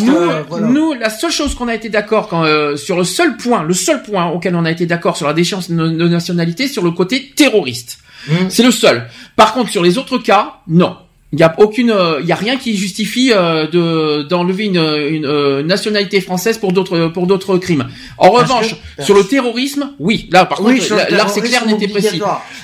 nous, 0.04 0.16
euh, 0.16 0.42
voilà. 0.48 0.66
nous, 0.68 0.92
la 0.94 1.10
seule 1.10 1.30
chose 1.30 1.54
qu'on 1.54 1.68
a 1.68 1.74
été 1.74 1.88
d'accord 1.88 2.28
quand 2.28 2.44
euh, 2.44 2.76
sur 2.76 2.96
le 2.96 3.04
seul 3.04 3.36
point, 3.36 3.62
le 3.62 3.74
seul 3.74 4.02
point 4.02 4.26
auquel 4.28 4.54
on 4.56 4.64
a 4.64 4.70
été 4.70 4.86
d'accord 4.86 5.16
sur 5.16 5.26
la 5.26 5.32
déchéance 5.34 5.70
de, 5.70 5.76
de 5.76 6.08
nationalité, 6.08 6.66
sur 6.68 6.82
le 6.82 6.90
côté 6.92 7.32
terroriste. 7.36 7.98
Mmh. 8.28 8.32
C'est 8.48 8.62
le 8.62 8.70
seul. 8.70 9.06
Par 9.36 9.52
contre, 9.52 9.70
sur 9.70 9.82
les 9.82 9.98
autres 9.98 10.18
cas, 10.18 10.54
non. 10.66 10.96
Il 11.34 11.40
y 11.40 11.42
a 11.42 11.52
aucune, 11.64 11.90
euh, 11.90 12.20
il 12.22 12.26
y 12.26 12.32
a 12.32 12.40
rien 12.46 12.56
qui 12.62 12.76
justifie 12.84 13.28
euh, 13.32 13.66
de 13.76 13.84
d'enlever 14.30 14.64
une, 14.72 14.84
une 15.16 15.26
euh, 15.26 15.62
nationalité 15.74 16.20
française 16.28 16.56
pour 16.58 16.72
d'autres 16.76 16.98
pour 17.14 17.26
d'autres 17.30 17.56
crimes. 17.58 17.86
En 18.18 18.30
Parce 18.30 18.42
revanche, 18.42 18.70
que- 18.96 19.02
sur 19.06 19.14
le 19.20 19.24
terrorisme, 19.24 19.84
oui, 19.98 20.16
là 20.30 20.44
par 20.44 20.58
Oui, 20.62 20.78
contre, 20.78 20.94
là, 21.18 21.26
c'est 21.28 21.40
clair, 21.42 21.66
n'était 21.66 21.88
précis. 21.88 22.20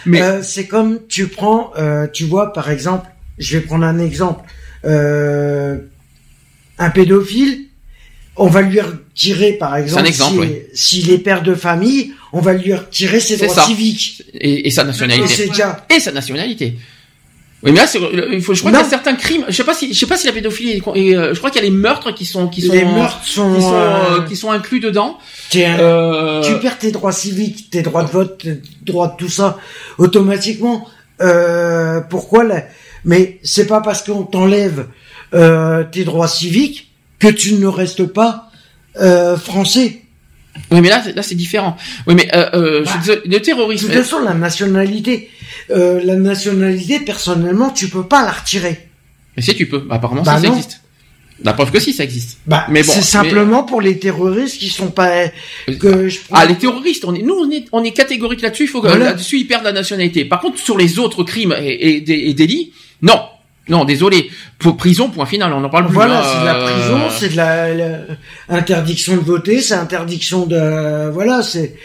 Mais 0.06 0.20
Euh, 0.22 0.42
c'est 0.52 0.66
comme 0.72 0.90
tu 1.08 1.22
prends, 1.38 1.62
euh, 1.76 2.06
tu 2.16 2.24
vois, 2.32 2.52
par 2.52 2.70
exemple, 2.70 3.06
je 3.38 3.48
vais 3.56 3.62
prendre 3.68 3.84
un 3.84 3.98
exemple, 3.98 4.42
euh, 4.84 5.78
un 6.78 6.90
pédophile, 6.90 7.66
on 8.36 8.46
va 8.46 8.62
lui 8.62 8.80
retirer, 8.80 9.52
par 9.54 9.76
exemple, 9.76 10.06
exemple, 10.06 10.34
si- 10.34 10.38
oui. 10.40 10.52
s'il 10.72 11.10
est 11.10 11.18
père 11.18 11.42
de 11.42 11.54
famille, 11.54 12.12
on 12.32 12.40
va 12.40 12.52
lui 12.54 12.72
retirer 12.74 13.20
ses 13.20 13.36
droits 13.36 13.54
ça. 13.54 13.64
civiques. 13.64 14.22
et, 14.34 14.66
et 14.66 14.70
sa 14.70 14.84
nationalité. 14.84 15.48
déjà, 15.48 15.84
et 15.94 16.00
sa 16.00 16.12
nationalité. 16.12 16.78
Oui, 17.62 17.72
mais 17.72 17.80
là, 17.80 17.86
il 18.32 18.42
faut, 18.42 18.54
je 18.54 18.60
crois 18.60 18.72
qu'il 18.72 18.80
y 18.80 18.84
a 18.84 18.88
certains 18.88 19.14
crimes. 19.16 19.44
Je 19.48 19.52
sais 19.54 19.64
pas 19.64 19.74
si, 19.74 19.92
je 19.92 19.98
sais 19.98 20.06
pas 20.06 20.16
si 20.16 20.26
la 20.26 20.32
pédophilie. 20.32 20.70
Est, 20.70 20.82
et, 20.94 21.14
euh, 21.14 21.34
je 21.34 21.38
crois 21.38 21.50
qu'il 21.50 21.60
y 21.62 21.66
a 21.66 21.68
les 21.68 21.76
meurtres 21.76 22.12
qui 22.12 22.24
sont, 22.24 22.48
qui 22.48 22.62
sont, 22.62 22.72
les 22.72 22.84
meurtres 22.84 23.22
sont, 23.24 23.54
qui 23.54 23.60
sont, 23.60 23.74
euh, 23.74 24.18
euh, 24.18 24.22
qui 24.22 24.36
sont 24.36 24.50
inclus 24.50 24.80
dedans. 24.80 25.18
Euh, 25.54 26.40
tu 26.42 26.58
perds 26.58 26.78
tes 26.78 26.90
droits 26.90 27.12
civiques, 27.12 27.68
tes 27.70 27.82
droits 27.82 28.04
de 28.04 28.10
vote, 28.10 28.38
tes 28.38 28.60
droits 28.86 29.08
de 29.08 29.16
tout 29.16 29.28
ça, 29.28 29.58
automatiquement. 29.98 30.88
Euh, 31.20 32.00
pourquoi 32.00 32.44
là 32.44 32.64
Mais 33.04 33.38
c'est 33.42 33.66
pas 33.66 33.82
parce 33.82 34.02
qu'on 34.02 34.22
t'enlève 34.22 34.86
euh, 35.34 35.84
tes 35.84 36.04
droits 36.04 36.28
civiques 36.28 36.90
que 37.18 37.28
tu 37.28 37.54
ne 37.54 37.66
restes 37.66 38.06
pas 38.06 38.50
euh, 39.00 39.36
français. 39.36 40.02
Oui, 40.70 40.80
mais 40.80 40.88
là, 40.88 41.02
c'est- 41.04 41.12
là, 41.14 41.22
c'est 41.22 41.34
différent. 41.34 41.76
Oui, 42.06 42.14
mais 42.14 42.28
euh, 42.34 42.50
euh, 42.54 42.84
je 42.84 42.98
désolé, 42.98 43.20
le 43.24 43.30
De 43.30 43.38
terrorisme. 43.38 43.86
toute 43.86 43.94
façon, 43.96 44.20
la 44.20 44.34
nationalité, 44.34 45.30
euh, 45.70 46.00
la 46.04 46.16
nationalité, 46.16 47.00
personnellement, 47.00 47.70
tu 47.70 47.88
peux 47.88 48.04
pas 48.06 48.24
la 48.24 48.32
retirer. 48.32 48.88
Mais 49.36 49.42
si 49.42 49.54
tu 49.54 49.66
peux, 49.66 49.78
bah, 49.78 49.96
apparemment, 49.96 50.22
Bah 50.22 50.38
ça 50.40 50.46
existe. 50.48 50.80
La 51.42 51.54
preuve 51.54 51.70
que 51.70 51.80
si, 51.80 51.94
ça 51.94 52.04
existe. 52.04 52.38
Bah, 52.46 52.66
Mais 52.68 52.82
bon, 52.82 52.92
c'est 52.92 52.98
mais- 52.98 53.02
simplement 53.04 53.62
pour 53.62 53.80
les 53.80 53.98
terroristes 53.98 54.58
qui 54.58 54.68
sont 54.68 54.90
pas 54.90 55.28
que 55.80 56.08
je 56.08 56.18
Ah, 56.32 56.44
les 56.44 56.56
terroristes, 56.56 57.04
on 57.06 57.14
est, 57.14 57.22
nous, 57.22 57.34
on 57.34 57.50
est, 57.50 57.64
on 57.72 57.82
est 57.82 57.92
catégorique 57.92 58.42
là-dessus. 58.42 58.64
Il 58.64 58.68
faut 58.68 58.82
que 58.82 58.88
Voilà. 58.88 59.06
là-dessus 59.06 59.38
ils 59.38 59.46
perdent 59.46 59.64
la 59.64 59.72
nationalité. 59.72 60.26
Par 60.26 60.40
contre, 60.40 60.58
sur 60.58 60.76
les 60.76 60.98
autres 60.98 61.24
crimes 61.24 61.54
et, 61.58 61.70
et, 61.72 62.28
et 62.28 62.34
délits, 62.34 62.72
non, 63.00 63.18
non, 63.68 63.84
désolé. 63.84 64.30
Pour 64.58 64.76
prison, 64.76 65.10
point 65.10 65.26
final, 65.26 65.52
on 65.52 65.62
en 65.62 65.68
parle 65.68 65.86
plus. 65.86 65.94
Voilà, 65.94 66.20
hein, 66.20 66.24
c'est 66.32 66.40
de 66.40 66.44
la 66.46 66.54
euh, 66.56 66.64
prison, 66.66 67.00
c'est 67.10 67.28
de 67.28 67.36
la, 67.36 67.74
la- 67.74 67.98
interdiction 68.48 69.14
de 69.14 69.20
voter, 69.20 69.60
c'est 69.60 69.74
interdiction 69.74 70.46
de 70.46 71.08
voilà, 71.10 71.42
c'est 71.42 71.76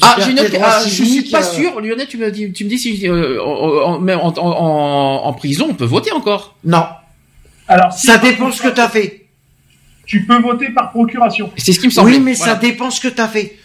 Ah, 0.00 0.16
j'ai 0.18 0.30
une 0.30 0.40
autre- 0.40 0.56
ah, 0.62 0.80
je 0.86 1.04
suis 1.04 1.22
pas 1.30 1.40
euh, 1.40 1.42
sûr, 1.42 1.80
Lionel. 1.80 2.06
Tu 2.08 2.16
me 2.16 2.30
dis, 2.30 2.50
tu 2.52 2.64
me 2.64 2.70
dis 2.70 2.78
si 2.78 3.06
euh, 3.06 3.42
en, 3.42 3.92
en, 3.94 3.98
mais 4.00 4.14
en, 4.14 4.28
en, 4.28 4.38
en- 4.38 5.24
en 5.26 5.32
prison, 5.34 5.66
on 5.70 5.74
peut 5.74 5.84
voter 5.84 6.12
encore. 6.12 6.54
Non, 6.64 6.86
Alors, 7.66 7.92
si 7.92 8.06
ça 8.06 8.16
dépend 8.18 8.50
ce 8.50 8.62
que 8.62 8.68
t'as 8.68 8.88
fait. 8.88 9.26
Tu 10.06 10.24
peux 10.24 10.40
voter 10.40 10.70
par 10.70 10.90
procuration. 10.90 11.50
C'est 11.58 11.74
ce 11.74 11.80
qui 11.80 11.86
me 11.88 11.92
semble. 11.92 12.08
Oui, 12.08 12.18
mais 12.20 12.34
ça 12.34 12.54
dépend 12.54 12.90
ce 12.90 12.98
que 13.02 13.08
t'as 13.08 13.28
fait. 13.28 13.57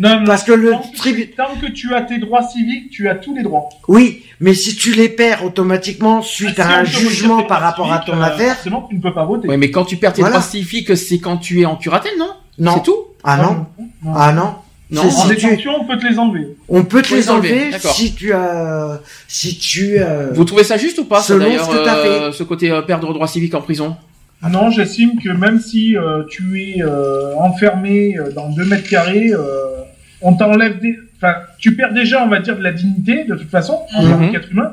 Non, 0.00 0.20
non, 0.20 0.24
Parce 0.26 0.44
que 0.44 0.52
le 0.52 0.70
tant, 0.70 0.78
que, 0.80 0.96
tribu- 0.96 1.30
tant 1.36 1.54
que 1.60 1.66
tu 1.66 1.94
as 1.94 2.00
tes 2.02 2.18
droits 2.18 2.42
civiques, 2.42 2.90
tu 2.90 3.08
as 3.08 3.14
tous 3.16 3.34
les 3.36 3.42
droits. 3.42 3.68
Oui, 3.86 4.22
mais 4.40 4.54
si 4.54 4.74
tu 4.74 4.92
les 4.94 5.08
perds 5.10 5.44
automatiquement 5.44 6.22
suite 6.22 6.54
Si 6.56 6.60
à 6.60 6.78
un 6.78 6.84
jugement 6.84 7.42
par 7.42 7.60
rapport 7.60 7.92
à 7.92 7.98
ton 7.98 8.18
euh, 8.18 8.22
affaire, 8.24 8.54
Forcément, 8.54 8.86
tu 8.88 8.96
ne 8.96 9.00
peux 9.00 9.12
pas 9.12 9.24
voter. 9.26 9.46
Ouais, 9.48 9.58
mais 9.58 9.70
quand 9.70 9.84
tu 9.84 9.96
perds 9.98 10.14
tes 10.14 10.22
Voilà. 10.22 10.38
droits 10.38 10.48
civiques, 10.48 10.96
c'est 10.96 11.18
quand 11.18 11.36
tu 11.36 11.60
es 11.60 11.66
en 11.66 11.76
curatelle, 11.76 12.14
non? 12.18 12.30
Non. 12.58 12.74
C'est 12.76 12.82
tout? 12.84 12.96
Ah 13.22 13.36
non. 13.36 13.66
Non. 14.02 14.12
Ah 14.16 14.32
non. 14.32 14.54
Non. 14.90 15.02
C'est 15.10 15.16
En 15.16 15.28
si 15.28 15.56
tu- 15.58 15.68
on 15.68 15.84
peut 15.84 15.98
te 15.98 16.06
les 16.06 16.18
enlever. 16.18 16.48
on 16.68 16.82
peut 16.84 17.02
te 17.02 17.10
les 17.10 17.16
les 17.20 17.30
enlever, 17.30 17.70
si 17.78 18.14
tu 18.14 18.32
as 18.32 19.00
si 19.28 19.56
tu 19.58 19.96
euh, 19.98 20.30
Vous 20.32 20.44
trouvez 20.44 20.64
ça 20.64 20.78
juste 20.78 20.98
ou 20.98 21.04
pas, 21.04 21.20
Selon 21.20 21.44
ce 21.52 21.68
que 21.70 21.84
t'as 21.84 21.96
euh, 21.98 22.32
ce 22.32 22.42
côté 22.42 22.70
euh, 22.70 22.82
perdre 22.82 23.12
droits 23.12 23.28
civiques 23.28 23.54
en 23.54 23.60
prison? 23.60 23.96
Ah 24.42 24.48
non, 24.48 24.70
j'estime 24.70 25.12
que 25.22 25.28
même 25.28 25.60
si 25.60 25.96
euh, 25.96 26.22
tu 26.30 26.60
es 26.60 26.82
euh, 26.82 27.34
enfermé 27.36 28.16
dans 28.34 28.48
deux 28.48 28.64
mètres 28.64 28.88
carrés, 28.88 29.30
euh, 29.32 29.38
on 30.22 30.34
t'enlève 30.34 30.78
des... 30.80 30.96
Enfin, 31.16 31.34
tu 31.58 31.74
perds 31.76 31.92
déjà, 31.92 32.22
on 32.24 32.28
va 32.28 32.40
dire, 32.40 32.56
de 32.56 32.62
la 32.62 32.72
dignité, 32.72 33.24
de 33.24 33.34
toute 33.34 33.50
façon, 33.50 33.78
en 33.94 34.02
tant 34.08 34.18
Mhm. 34.18 34.32
qu'être 34.32 34.50
humain. 34.50 34.72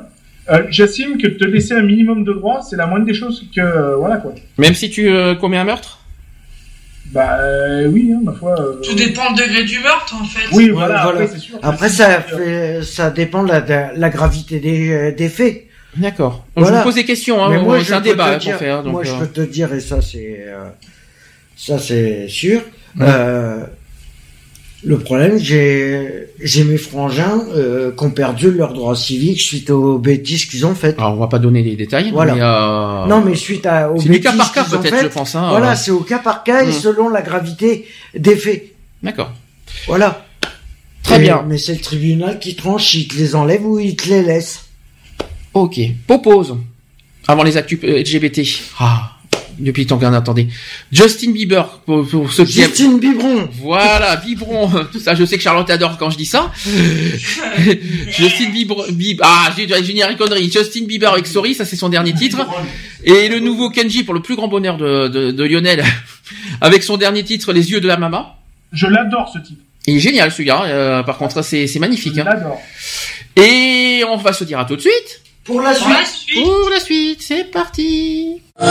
Euh, 0.50 0.62
j'estime 0.70 1.18
que 1.18 1.26
te 1.26 1.44
laisser 1.44 1.74
un 1.74 1.82
minimum 1.82 2.24
de 2.24 2.32
droits, 2.32 2.62
c'est 2.62 2.76
la 2.76 2.86
moindre 2.86 3.04
des 3.04 3.12
choses 3.14 3.44
que... 3.54 3.60
euh, 3.60 3.96
voilà, 3.96 4.16
quoi. 4.16 4.34
Même 4.56 4.74
si 4.74 4.88
tu 4.88 5.08
euh, 5.08 5.34
commets 5.34 5.58
un 5.58 5.64
meurtre? 5.64 6.00
Bah 7.12 7.38
euh, 7.40 7.86
oui, 7.88 8.12
hein, 8.14 8.20
ma 8.22 8.32
foi. 8.32 8.54
euh, 8.60 8.80
Tout 8.82 8.94
dépend 8.94 9.30
le 9.34 9.36
degré 9.42 9.64
du 9.64 9.78
meurtre, 9.80 10.14
en 10.20 10.24
fait. 10.24 10.54
Oui, 10.54 10.68
voilà, 10.70 11.02
voilà. 11.04 11.20
après, 11.22 11.26
c'est 11.26 11.38
sûr. 11.38 11.58
après 11.62 11.88
ça 11.88 12.20
fait, 12.20 12.82
ça 12.82 13.10
dépend 13.10 13.42
de 13.44 13.48
la, 13.48 13.60
de 13.62 13.98
la 13.98 14.10
gravité 14.10 14.60
des, 14.60 15.12
des 15.12 15.28
faits. 15.30 15.64
D'accord. 15.96 16.46
Voilà. 16.54 16.72
Je 16.76 16.78
vous 16.78 16.84
pose 16.84 16.94
des 16.96 17.04
questions, 17.06 17.42
hein, 17.42 17.80
c'est 17.82 17.92
un 17.94 18.00
débat 18.02 18.30
te 18.30 18.34
hein, 18.34 18.36
dire, 18.38 18.50
pour 18.52 18.58
faire. 18.60 18.82
Donc, 18.82 18.92
moi, 18.92 19.04
je 19.04 19.14
peux 19.14 19.26
te 19.26 19.40
dire, 19.40 19.72
et 19.72 19.80
ça, 19.80 20.02
c'est, 20.02 20.44
euh, 20.48 20.68
ça, 21.56 21.78
c'est 21.78 22.28
sûr. 22.28 22.60
Ouais. 22.98 23.06
Euh, 23.08 23.64
le 24.84 24.98
problème, 24.98 25.38
j'ai, 25.38 26.28
mes 26.64 26.76
frangins 26.76 27.42
euh, 27.54 27.90
qui 27.96 28.04
ont 28.04 28.10
perdu 28.10 28.50
leurs 28.52 28.72
droits 28.74 28.94
civiques 28.94 29.40
suite 29.40 29.70
aux 29.70 29.98
bêtises 29.98 30.44
qu'ils 30.46 30.64
ont 30.66 30.74
faites. 30.74 30.98
Alors, 30.98 31.14
on 31.14 31.16
va 31.20 31.26
pas 31.26 31.40
donner 31.40 31.62
les 31.62 31.74
détails. 31.74 32.10
Voilà. 32.12 32.34
Mais, 32.34 32.40
euh, 32.42 33.06
Non, 33.06 33.20
mais 33.24 33.34
suite 33.34 33.66
à, 33.66 33.90
aux 33.90 33.96
c'est 33.98 34.04
du 34.04 34.10
bêtises 34.10 34.30
cas 34.30 34.36
par 34.36 34.52
cas 34.52 34.64
peut-être, 34.64 35.02
je 35.02 35.08
pense. 35.08 35.34
Hein, 35.34 35.48
Voilà, 35.50 35.72
euh, 35.72 35.74
c'est 35.76 35.90
au 35.90 36.00
cas 36.00 36.18
par 36.20 36.44
cas 36.44 36.62
et 36.62 36.68
Mm. 36.68 36.72
selon 36.72 37.08
la 37.08 37.22
gravité 37.22 37.86
des 38.14 38.36
faits. 38.36 38.72
D'accord. 39.02 39.32
Voilà. 39.88 40.24
Très 41.02 41.16
Et- 41.16 41.22
bien. 41.22 41.44
Mais 41.48 41.58
c'est 41.58 41.74
le 41.74 41.80
tribunal 41.80 42.38
qui 42.38 42.54
tranche, 42.54 42.94
il 42.94 43.08
te 43.08 43.16
les 43.16 43.34
enlève 43.34 43.66
ou 43.66 43.78
il 43.80 43.96
te 43.96 44.08
les 44.08 44.22
laisse. 44.22 44.60
Ok. 45.54 45.80
Propose. 46.06 46.56
Avant 47.26 47.42
les 47.42 47.56
actus 47.56 47.80
LGBT. 47.82 48.42
Ah. 48.78 49.17
Depuis 49.58 49.86
tant 49.86 49.98
qu'on 49.98 50.12
attendait. 50.12 50.46
Justin 50.92 51.32
Bieber 51.32 51.80
pour, 51.84 52.06
pour 52.06 52.32
ceux 52.32 52.44
qui 52.44 52.60
aiment- 52.60 52.68
Justine 52.68 52.98
Biberon. 53.00 53.48
Voilà, 53.60 54.16
Biberon. 54.16 54.70
Tout 54.92 55.00
ça, 55.00 55.14
je 55.16 55.24
sais 55.24 55.36
que 55.36 55.42
Charlotte 55.42 55.68
adore 55.70 55.98
quand 55.98 56.10
je 56.10 56.16
dis 56.16 56.26
ça. 56.26 56.52
Justin 58.08 58.50
Bieber, 58.50 58.76
Bieber 58.92 59.24
ah, 59.26 59.52
j'ai 59.56 59.64
une 59.64 60.16
connerie. 60.16 60.50
Justin 60.50 60.84
Bieber 60.86 61.12
avec 61.12 61.26
Sorry, 61.26 61.54
ça 61.54 61.64
c'est 61.64 61.76
son 61.76 61.88
dernier 61.88 62.14
titre. 62.14 62.38
Et 63.04 63.28
le 63.28 63.40
nouveau 63.40 63.70
Kenji 63.70 64.04
pour 64.04 64.14
le 64.14 64.20
plus 64.20 64.36
grand 64.36 64.48
bonheur 64.48 64.76
de, 64.76 65.08
de, 65.08 65.30
de 65.30 65.44
Lionel, 65.44 65.84
avec 66.60 66.82
son 66.82 66.96
dernier 66.96 67.24
titre, 67.24 67.52
Les 67.52 67.70
yeux 67.70 67.80
de 67.80 67.86
la 67.88 67.96
maman. 67.96 68.34
Je 68.72 68.86
l'adore, 68.86 69.30
ce 69.32 69.38
type. 69.38 69.58
Il 69.86 69.96
est 69.96 70.00
génial 70.00 70.30
celui-là. 70.30 70.64
euh, 70.66 71.02
par 71.02 71.16
contre, 71.18 71.42
c'est 71.42 71.66
c'est 71.66 71.78
magnifique. 71.78 72.14
Je 72.14 72.20
Hein. 72.20 72.24
l'adore. 72.24 72.60
Et 73.36 74.02
on 74.08 74.16
va 74.16 74.32
se 74.32 74.44
dire 74.44 74.58
à 74.58 74.64
tout 74.64 74.76
de 74.76 74.80
suite. 74.82 75.22
Pour 75.44 75.62
la 75.62 75.70
Pour 75.72 75.84
suite. 75.86 75.96
la 75.98 76.04
suite, 76.04 76.44
Pour 76.44 76.68
la 76.70 76.80
suite, 76.80 77.22
c'est 77.22 77.44
parti. 77.50 78.36
You 78.60 78.66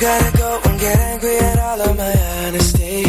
gotta 0.00 0.36
go 0.36 0.60
and 0.64 0.80
get 0.80 0.98
angry 0.98 1.36
at 1.38 1.58
all 1.60 1.80
of 1.82 1.96
my 1.96 2.12
honesty. 2.42 3.06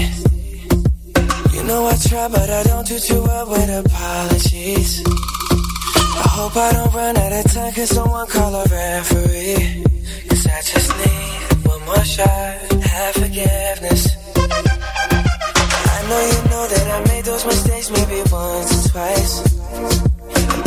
You 1.52 1.64
know 1.64 1.88
I 1.88 1.98
try, 2.08 2.28
but 2.28 2.48
I 2.48 2.62
don't 2.62 2.86
do 2.88 3.00
too 3.00 3.24
well 3.24 3.50
with 3.50 3.86
apologies. 3.88 5.02
I 5.08 6.28
hope 6.30 6.56
I 6.56 6.72
don't 6.72 6.94
run 6.94 7.18
out 7.18 7.32
of 7.32 7.52
time, 7.52 7.74
cause 7.74 7.90
someone 7.90 8.28
call 8.28 8.54
a 8.54 8.66
referee. 8.66 9.84
Cause 10.30 10.46
I 10.46 10.62
just 10.62 10.96
need 10.96 11.66
one 11.66 11.84
more 11.86 12.06
shot, 12.06 12.72
have 12.84 13.16
forgiveness. 13.16 14.16
I 14.38 16.08
know 16.08 16.22
you 16.22 16.50
know 16.52 16.68
that 16.68 16.88
I 16.88 17.00
made 17.08 17.15
those 17.26 17.46
mistakes 17.46 17.90
maybe 17.90 18.22
once 18.32 18.72
or 18.78 18.90
twice. 18.92 19.34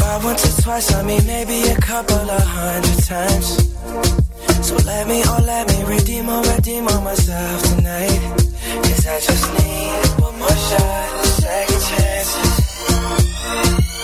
By 0.00 0.20
once 0.24 0.42
or 0.48 0.62
twice, 0.62 0.92
I 0.94 1.02
mean 1.04 1.24
maybe 1.26 1.62
a 1.70 1.76
couple 1.76 2.30
of 2.38 2.42
hundred 2.42 2.98
times. 3.04 3.48
So 4.66 4.74
let 4.84 5.06
me, 5.06 5.22
oh 5.24 5.40
let 5.46 5.68
me 5.70 5.84
redeem 5.84 6.28
or 6.28 6.42
redeem 6.42 6.88
on 6.88 7.04
myself 7.04 7.62
tonight 7.62 8.20
Cause 8.84 9.06
I 9.06 9.20
just 9.20 9.46
need 9.54 10.20
one 10.20 10.38
more 10.38 10.58
shot, 10.68 11.24
second 11.42 11.82
chances 11.90 12.56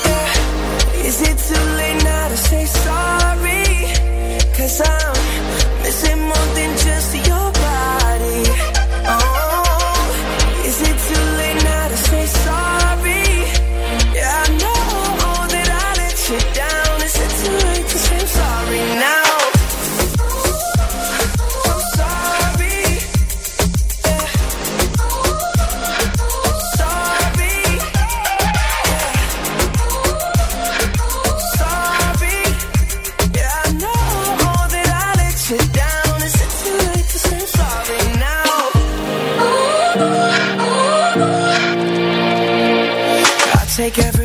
yeah. 0.06 1.06
Is 1.08 1.16
it 1.28 1.36
too 1.48 1.64
late 1.80 2.04
now 2.04 2.28
to 2.28 2.36
say 2.36 2.64
sorry? 2.66 3.66
Cause 4.56 4.80
I'm 4.80 5.82
missing 5.82 6.20
more 6.30 6.48
than 6.54 6.70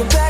your 0.00 0.08
back. 0.08 0.29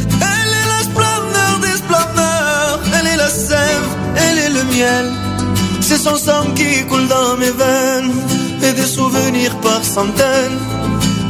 Elle 4.15 4.37
est 4.37 4.49
le 4.49 4.63
miel. 4.75 5.05
C'est 5.81 5.97
son 5.97 6.15
sang 6.15 6.45
qui 6.55 6.85
coule 6.85 7.07
dans 7.07 7.37
mes 7.37 7.51
veines. 7.51 8.13
Et 8.63 8.73
des 8.73 8.85
souvenirs 8.85 9.55
par 9.61 9.83
centaines. 9.83 10.59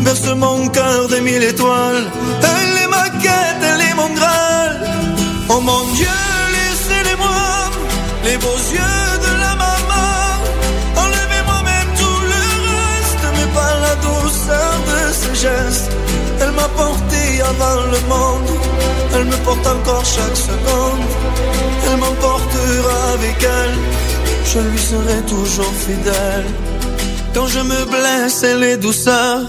Berce 0.01 0.33
mon 0.35 0.67
cœur 0.69 1.07
de 1.07 1.17
mille 1.17 1.43
étoiles. 1.43 2.05
Elle 2.41 2.83
est 2.83 2.87
ma 2.87 3.09
quête, 3.23 3.61
elle 3.71 3.81
est 3.81 3.95
mon 3.95 4.09
graal. 4.13 4.73
Oh 5.49 5.61
mon 5.61 5.83
Dieu, 5.93 6.17
laissez-les-moi, 6.55 7.43
les 8.25 8.37
beaux 8.37 8.63
yeux 8.77 9.07
de 9.25 9.31
la 9.43 9.53
maman. 9.63 10.11
Enlevez-moi 11.03 11.59
même 11.71 11.91
tout 12.01 12.21
le 12.33 12.43
reste, 12.75 13.25
mais 13.37 13.49
pas 13.57 13.73
la 13.87 13.95
douceur 14.07 14.73
de 14.89 15.13
ses 15.13 15.35
gestes. 15.45 15.91
Elle 16.41 16.51
m'a 16.51 16.69
porté 16.69 17.21
avant 17.51 17.81
le 17.93 17.99
monde, 18.13 18.49
elle 19.13 19.25
me 19.25 19.37
porte 19.45 19.65
encore 19.67 20.05
chaque 20.05 20.37
seconde. 20.37 21.03
Elle 21.87 21.97
m'emportera 21.97 22.97
avec 23.13 23.37
elle, 23.43 23.75
je 24.45 24.59
lui 24.59 24.79
serai 24.79 25.21
toujours 25.27 25.73
fidèle. 25.87 26.45
Quand 27.33 27.47
je 27.47 27.59
me 27.59 27.85
blesse, 27.85 28.43
elle 28.43 28.63
est 28.63 28.77
douceur, 28.77 29.39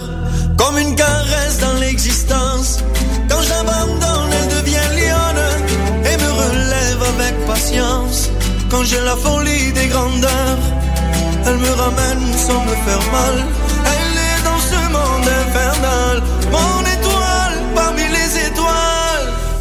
comme 0.57 0.78
une 0.78 0.94
caresse 0.94 1.58
dans 1.60 1.74
l'existence. 1.81 2.78
Quand 3.28 3.42
j'abandonne, 3.42 4.31
elle 4.39 4.49
devient 4.57 4.89
lionne 4.99 5.47
et 6.10 6.16
me 6.23 6.31
relève 6.42 7.02
avec 7.15 7.47
patience. 7.47 8.31
Quand 8.70 8.84
j'ai 8.84 9.00
la 9.00 9.16
folie 9.16 9.73
des 9.73 9.86
grandeurs, 9.86 10.58
elle 11.47 11.58
me 11.58 11.73
ramène 11.82 12.24
sans 12.47 12.62
me 12.65 12.76
faire 12.86 13.05
mal. 13.12 13.36
Elle 13.94 14.16
est 14.31 14.42
dans 14.44 14.62
ce 14.70 14.81
monde 14.97 15.28
infernal, 15.42 16.23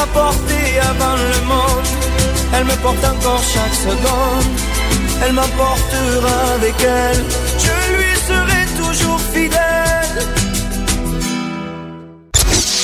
m'a 0.00 0.06
porté 0.06 0.60
avant 0.92 1.16
le 1.16 1.46
monde, 1.52 1.88
elle 2.54 2.64
me 2.64 2.76
porte 2.82 3.04
encore 3.04 3.42
chaque 3.54 3.74
seconde. 3.74 4.50
Elle 5.22 5.34
m'emportera 5.34 6.36
avec 6.54 6.74
elle, 6.80 7.22
je 7.64 7.76
lui 7.96 8.12
serai 8.28 8.62
toujours 8.82 9.20
fidèle. 9.34 10.20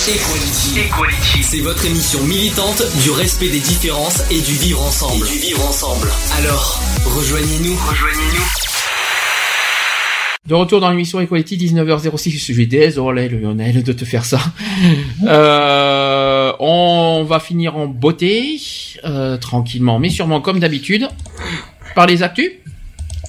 Equality. 0.08 0.80
Equality. 0.86 1.42
C'est 1.42 1.60
votre 1.60 1.84
émission 1.86 2.22
militante 2.24 2.82
du 3.02 3.10
respect 3.10 3.48
des 3.48 3.60
différences 3.60 4.22
et 4.30 4.40
du 4.40 4.52
vivre 4.52 4.82
ensemble. 4.82 5.26
Et 5.26 5.32
du 5.32 5.38
vivre 5.38 5.66
ensemble. 5.66 6.08
Alors, 6.38 6.80
rejoignez-nous. 7.06 7.76
Rejoignez-nous. 7.76 8.66
De 10.46 10.54
retour 10.54 10.80
dans 10.80 10.90
l'émission 10.90 11.20
Equality 11.20 11.56
19h06, 11.56 12.30
je 12.30 12.38
suis 12.38 12.68
désolé 12.68 13.28
Lionel 13.28 13.82
de 13.82 13.92
te 13.92 14.04
faire 14.04 14.24
ça. 14.24 14.38
Euh, 15.26 15.85
on 16.60 17.24
va 17.24 17.40
finir 17.40 17.76
en 17.76 17.86
beauté, 17.86 18.58
euh, 19.04 19.36
tranquillement, 19.36 19.98
mais 19.98 20.10
sûrement 20.10 20.40
comme 20.40 20.58
d'habitude, 20.60 21.08
par 21.94 22.06
les 22.06 22.22
actus. 22.22 22.50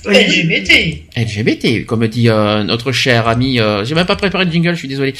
LGBT. 0.06 1.04
LGBT, 1.18 1.86
comme 1.86 2.08
dit 2.08 2.30
euh, 2.30 2.64
notre 2.64 2.92
cher 2.94 3.28
ami. 3.28 3.60
euh, 3.60 3.84
J'ai 3.84 3.94
même 3.96 4.06
pas 4.06 4.16
préparé 4.16 4.46
le 4.46 4.52
jingle, 4.52 4.74
je 4.74 4.80
suis 4.80 4.88
désolé. 4.88 5.14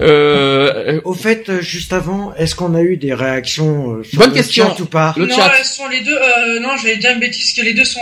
Euh, 0.00 1.00
Au 1.04 1.14
fait, 1.14 1.48
euh, 1.48 1.60
juste 1.60 1.92
avant, 1.92 2.32
est-ce 2.34 2.54
qu'on 2.54 2.74
a 2.74 2.82
eu 2.82 2.96
des 2.98 3.14
réactions 3.14 3.94
euh, 3.94 4.04
sur 4.04 4.18
Bonne 4.18 4.30
le 4.30 4.36
question. 4.36 4.68
chat 4.68 4.80
ou 4.80 4.86
pas? 4.86 5.14
Le 5.16 5.26
non, 5.26 5.34
chat. 5.34 5.52
elles 5.58 5.64
sont 5.64 5.88
les 5.88 6.02
deux. 6.02 6.16
Euh, 6.16 6.60
non, 6.60 6.70
j'allais 6.80 6.98
dire 6.98 7.10
une 7.14 7.20
bêtise 7.20 7.52
que 7.52 7.62
les 7.62 7.74
deux 7.74 7.84
sont, 7.84 8.00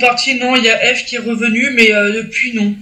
partis. 0.00 0.34
Non, 0.40 0.56
il 0.56 0.64
y 0.64 0.70
a 0.70 0.94
F 0.94 1.04
qui 1.04 1.16
est 1.16 1.20
revenu, 1.20 1.70
mais 1.76 1.92
euh, 1.92 2.22
depuis 2.22 2.54
non. 2.54 2.74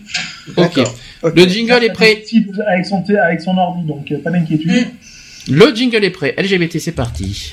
ok. 0.57 0.81
Ok. 1.23 1.33
Le 1.37 1.49
jingle 1.49 1.85
est 1.85 1.93
prêt. 1.93 2.23
Avec 2.69 2.87
son, 2.87 3.05
avec 3.23 3.41
son 3.41 3.59
ordi, 3.59 3.85
donc 3.87 4.11
euh, 4.13 4.19
pas 4.23 4.31
d'inquiétude. 4.31 4.71
Mm. 4.71 4.91
Le 5.49 5.73
jingle 5.75 6.05
est 6.05 6.11
prêt. 6.11 6.35
LGBT, 6.37 6.79
c'est 6.81 6.93
parti. 6.93 7.53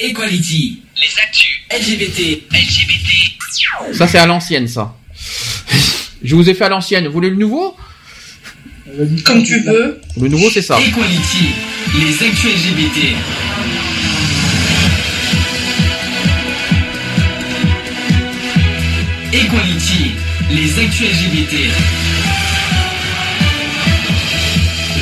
Equality. 0.00 0.82
Les 0.96 1.22
actus. 1.22 1.60
LGBT. 1.70 2.42
LGBT. 2.50 3.94
Ça, 3.94 4.08
c'est 4.08 4.18
à 4.18 4.26
l'ancienne, 4.26 4.66
ça. 4.66 4.96
je 6.22 6.34
vous 6.34 6.48
ai 6.50 6.54
fait 6.54 6.64
à 6.64 6.68
l'ancienne. 6.68 7.06
Vous 7.06 7.12
voulez 7.12 7.30
le 7.30 7.36
nouveau? 7.36 7.76
Comme 9.24 9.44
tu 9.44 9.60
veux. 9.60 10.00
Le 10.20 10.28
nouveau, 10.28 10.50
c'est 10.50 10.62
ça. 10.62 10.78
Equality. 10.80 11.50
Les 12.00 12.26
actus 12.26 12.50
LGBT. 12.54 13.14
Equality. 19.32 20.12
Les 20.50 20.78
actus 20.84 21.06
LGBT. 21.06 21.97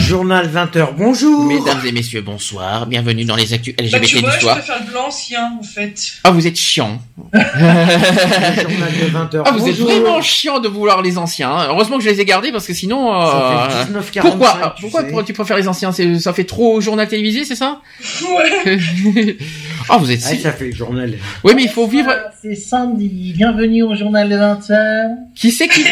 Journal 0.07 0.49
20h, 0.49 0.95
bonjour 0.97 1.47
Mesdames 1.47 1.81
et 1.85 1.91
messieurs, 1.91 2.21
bonsoir. 2.21 2.87
Bienvenue 2.87 3.25
dans 3.25 3.35
les 3.35 3.53
actus 3.53 3.75
Bah, 3.75 3.83
LGBT 3.83 4.07
tu 4.07 4.19
vois, 4.21 4.31
du 4.31 4.41
je 4.41 4.47
préfère 4.47 4.79
le 4.85 4.91
blanc 4.93 5.07
ancien, 5.09 5.57
en 5.59 5.63
fait. 5.65 6.13
Ah, 6.23 6.31
vous 6.31 6.47
êtes 6.47 6.55
chiant. 6.57 7.01
Le 7.33 7.41
journal 7.41 8.93
de 9.03 9.37
20h, 9.39 9.43
Ah, 9.45 9.51
vous 9.51 9.69
êtes 9.69 9.77
vraiment 9.79 10.23
chiant 10.23 10.61
de 10.61 10.69
vouloir 10.69 11.03
les 11.03 11.19
anciens. 11.19 11.51
hein. 11.51 11.67
Heureusement 11.71 11.99
que 11.99 12.05
je 12.05 12.11
les 12.11 12.21
ai 12.21 12.25
gardés 12.25 12.53
parce 12.53 12.69
que 12.69 12.73
sinon. 12.75 13.11
Ça 13.11 13.65
euh, 13.65 13.85
fait 14.03 14.21
19,45, 14.21 14.21
Pourquoi 14.21 14.75
tu 14.77 14.83
Pourquoi 14.83 15.01
sais. 15.01 15.07
pourquoi 15.09 15.25
tu 15.25 15.33
préfères 15.33 15.57
les 15.57 15.67
anciens? 15.67 15.91
Ça 16.21 16.33
fait 16.33 16.45
trop 16.45 16.81
journal 16.81 17.09
télévisé, 17.09 17.45
c'est 17.45 17.57
ça? 17.57 17.81
Ouais. 18.23 19.37
Ah, 19.89 19.99
vous 19.99 20.11
êtes. 20.11 20.21
Ah, 20.27 20.35
ça 20.37 20.53
fait 20.53 20.73
journal. 20.73 21.15
Oui, 21.45 21.53
mais 21.55 21.63
il 21.63 21.69
faut 21.69 21.87
vivre. 21.87 22.13
C'est 22.43 22.57
Sandy, 22.57 23.33
bienvenue 23.37 23.85
au 23.85 23.95
journal 23.95 24.29
de 24.29 24.35
20h. 24.35 25.09
Qui 25.37 25.53
c'est 25.53 25.69
qui 25.69 25.85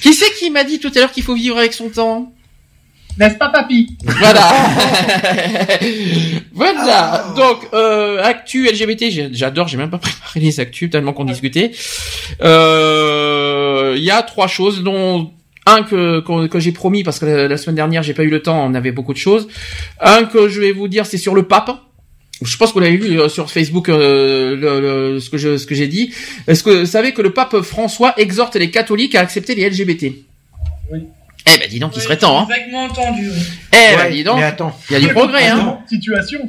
Qui 0.00 0.14
c'est 0.14 0.32
qui 0.38 0.50
m'a 0.50 0.64
dit 0.64 0.78
tout 0.78 0.90
à 0.94 1.00
l'heure 1.00 1.12
qu'il 1.12 1.22
faut 1.22 1.34
vivre 1.34 1.58
avec 1.58 1.74
son 1.74 1.90
temps? 1.90 2.32
N'est-ce 3.18 3.36
pas, 3.36 3.48
papy? 3.48 3.96
Voilà. 4.04 4.50
voilà. 6.52 7.24
Donc 7.36 7.58
euh, 7.72 8.22
actu 8.22 8.66
LGBT, 8.70 9.04
j'adore. 9.32 9.68
J'ai 9.68 9.76
même 9.78 9.90
pas 9.90 9.98
préparé 9.98 10.40
les 10.40 10.60
actus 10.60 10.90
tellement 10.90 11.12
qu'on 11.12 11.24
discutait. 11.24 11.72
Euh, 12.42 13.94
Il 13.96 14.04
y 14.04 14.10
a 14.10 14.22
trois 14.22 14.48
choses 14.48 14.82
dont 14.82 15.30
Un 15.66 15.82
que 15.82 16.20
que, 16.20 16.46
que 16.46 16.60
j'ai 16.60 16.72
promis 16.72 17.02
parce 17.04 17.18
que 17.18 17.26
la, 17.26 17.48
la 17.48 17.56
semaine 17.56 17.76
dernière 17.76 18.02
j'ai 18.02 18.14
pas 18.14 18.24
eu 18.24 18.30
le 18.30 18.42
temps, 18.42 18.64
on 18.66 18.74
avait 18.74 18.92
beaucoup 18.92 19.12
de 19.12 19.18
choses. 19.18 19.48
Un 20.00 20.24
que 20.24 20.48
je 20.48 20.60
vais 20.60 20.72
vous 20.72 20.88
dire, 20.88 21.06
c'est 21.06 21.18
sur 21.18 21.34
le 21.34 21.44
pape. 21.44 21.70
Je 22.42 22.54
pense 22.58 22.68
que 22.68 22.74
vous 22.74 22.80
l'avez 22.80 22.98
vu 22.98 23.18
euh, 23.18 23.30
sur 23.30 23.50
Facebook 23.50 23.88
euh, 23.88 24.54
le, 24.56 24.80
le- 25.14 25.20
ce 25.20 25.30
que 25.30 25.38
je 25.38 25.56
ce 25.56 25.66
que 25.66 25.74
j'ai 25.74 25.88
dit. 25.88 26.12
Est-ce 26.46 26.62
que 26.62 26.80
vous 26.80 26.86
savez 26.86 27.12
que 27.14 27.22
le 27.22 27.30
pape 27.30 27.60
François 27.62 28.12
exhorte 28.18 28.56
les 28.56 28.70
catholiques 28.70 29.14
à 29.14 29.20
accepter 29.20 29.54
les 29.54 29.68
LGBT 29.70 30.12
Oui. 30.92 31.00
Eh 31.46 31.58
ben 31.58 31.68
dis 31.68 31.78
donc, 31.78 31.92
il 31.96 32.02
serait 32.02 32.16
temps. 32.16 32.40
Hein. 32.40 32.46
Vaguement 32.48 32.84
entendu. 32.84 33.30
oui. 33.30 33.42
Eh 33.72 33.96
ben 33.96 34.10
dis 34.10 34.24
donc, 34.24 34.36
mais 34.36 34.44
attends. 34.44 34.76
il 34.90 34.94
y 34.94 34.96
a 34.96 35.00
du 35.00 35.08
progrès. 35.08 35.46
Hein. 35.46 35.78
Situation. 35.88 36.40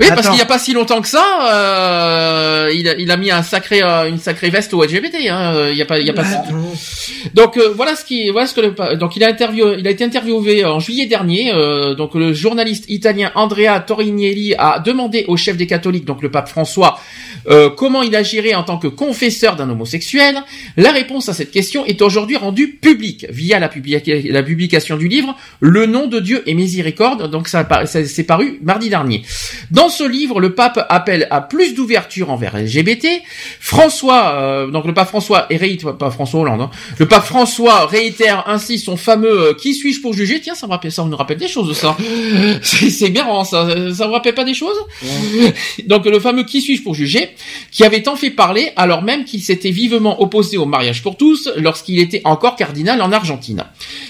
Oui, 0.00 0.06
parce 0.14 0.26
qu'il 0.28 0.36
n'y 0.36 0.42
a 0.42 0.46
pas 0.46 0.58
si 0.58 0.72
longtemps 0.72 1.00
que 1.00 1.08
ça, 1.08 1.24
euh, 1.52 2.70
il, 2.74 2.88
a, 2.88 2.94
il 2.96 3.10
a 3.10 3.16
mis 3.16 3.30
un 3.30 3.42
sacré, 3.42 3.82
euh, 3.82 4.08
une 4.08 4.18
sacrée 4.18 4.50
veste 4.50 4.72
au 4.74 4.82
LGBT. 4.82 5.16
Hein. 5.28 5.54
euh, 5.54 5.68
Il 5.72 5.76
y 5.76 5.82
a 5.82 5.84
pas, 5.84 5.98
il 6.00 6.06
y 6.06 6.10
a 6.10 6.12
pas. 6.14 6.24
Donc 7.34 7.56
euh, 7.58 7.72
voilà 7.76 7.94
ce 7.96 8.04
qui, 8.04 8.30
voilà 8.30 8.46
ce 8.46 8.54
que 8.54 8.60
le, 8.62 8.96
donc 8.96 9.16
il 9.16 9.24
a 9.24 9.28
interviewé, 9.28 9.76
il 9.78 9.86
a 9.86 9.90
été 9.90 10.04
interviewé 10.04 10.64
en 10.64 10.80
juillet 10.80 11.06
dernier. 11.06 11.52
euh, 11.52 11.94
donc 11.94 12.14
le 12.14 12.32
journaliste 12.32 12.86
italien 12.88 13.30
Andrea 13.34 13.78
Torinielli 13.86 14.54
a 14.56 14.78
demandé 14.78 15.24
au 15.28 15.36
chef 15.36 15.56
des 15.58 15.66
catholiques, 15.66 16.06
donc 16.06 16.22
le 16.22 16.30
pape 16.30 16.48
François, 16.48 16.98
euh, 17.48 17.68
comment 17.68 18.02
il 18.02 18.16
agirait 18.16 18.54
en 18.54 18.62
tant 18.62 18.78
que 18.78 18.88
confesseur 18.88 19.56
d'un 19.56 19.68
homosexuel. 19.68 20.42
La 20.76 20.92
réponse 20.92 21.28
à 21.28 21.34
cette 21.34 21.50
question 21.50 21.84
est 21.84 22.00
aujourd'hui 22.00 22.36
rendue 22.36 22.68
publique 22.80 23.26
via 23.28 23.58
la, 23.58 23.68
publica- 23.68 24.30
la 24.32 24.42
publication 24.42 24.96
du 24.96 25.08
livre 25.08 25.36
Le 25.60 25.84
nom 25.86 26.06
de 26.06 26.20
Dieu 26.20 26.42
et 26.46 26.54
miséricorde. 26.54 27.30
Donc 27.30 27.48
ça 27.48 27.68
c'est 27.86 28.24
paru 28.24 28.58
mardi 28.62 28.88
dernier. 28.88 29.22
Dans 29.70 29.89
ce 29.90 30.04
livre, 30.04 30.40
le 30.40 30.54
pape 30.54 30.86
appelle 30.88 31.26
à 31.30 31.40
plus 31.40 31.74
d'ouverture 31.74 32.30
envers 32.30 32.56
LGBT. 32.56 33.06
François, 33.60 34.34
euh, 34.34 34.66
donc 34.68 34.86
le 34.86 34.94
pape 34.94 35.08
François 35.08 35.46
et 35.50 35.56
réitère, 35.56 35.96
pas 35.96 36.10
François 36.10 36.40
Hollande, 36.40 36.62
hein, 36.62 36.70
le 36.98 37.06
pape 37.06 37.24
François 37.24 37.86
réitère 37.86 38.44
ainsi 38.46 38.78
son 38.78 38.96
fameux 38.96 39.48
euh, 39.48 39.54
qui 39.54 39.74
suis-je 39.74 40.00
pour 40.00 40.14
juger? 40.14 40.40
Tiens, 40.40 40.54
ça 40.54 40.66
me 40.66 40.72
rappelle, 40.72 40.92
ça 40.92 41.04
me 41.04 41.14
rappelle 41.14 41.38
des 41.38 41.48
choses, 41.48 41.76
ça. 41.76 41.96
C'est 42.62 43.10
marrant, 43.10 43.44
ça. 43.44 43.68
Ça 43.94 44.06
vous 44.06 44.12
rappelle 44.12 44.34
pas 44.34 44.44
des 44.44 44.54
choses? 44.54 44.78
Donc 45.86 46.06
le 46.06 46.20
fameux 46.20 46.44
qui 46.44 46.60
suis-je 46.60 46.82
pour 46.82 46.94
juger, 46.94 47.30
qui 47.70 47.84
avait 47.84 48.02
tant 48.02 48.16
fait 48.16 48.30
parler 48.30 48.72
alors 48.76 49.02
même 49.02 49.24
qu'il 49.24 49.42
s'était 49.42 49.70
vivement 49.70 50.22
opposé 50.22 50.56
au 50.56 50.66
mariage 50.66 51.02
pour 51.02 51.16
tous 51.16 51.50
lorsqu'il 51.56 51.98
était 51.98 52.22
encore 52.24 52.56
cardinal 52.56 53.00
en 53.02 53.12
Argentine. 53.12 53.64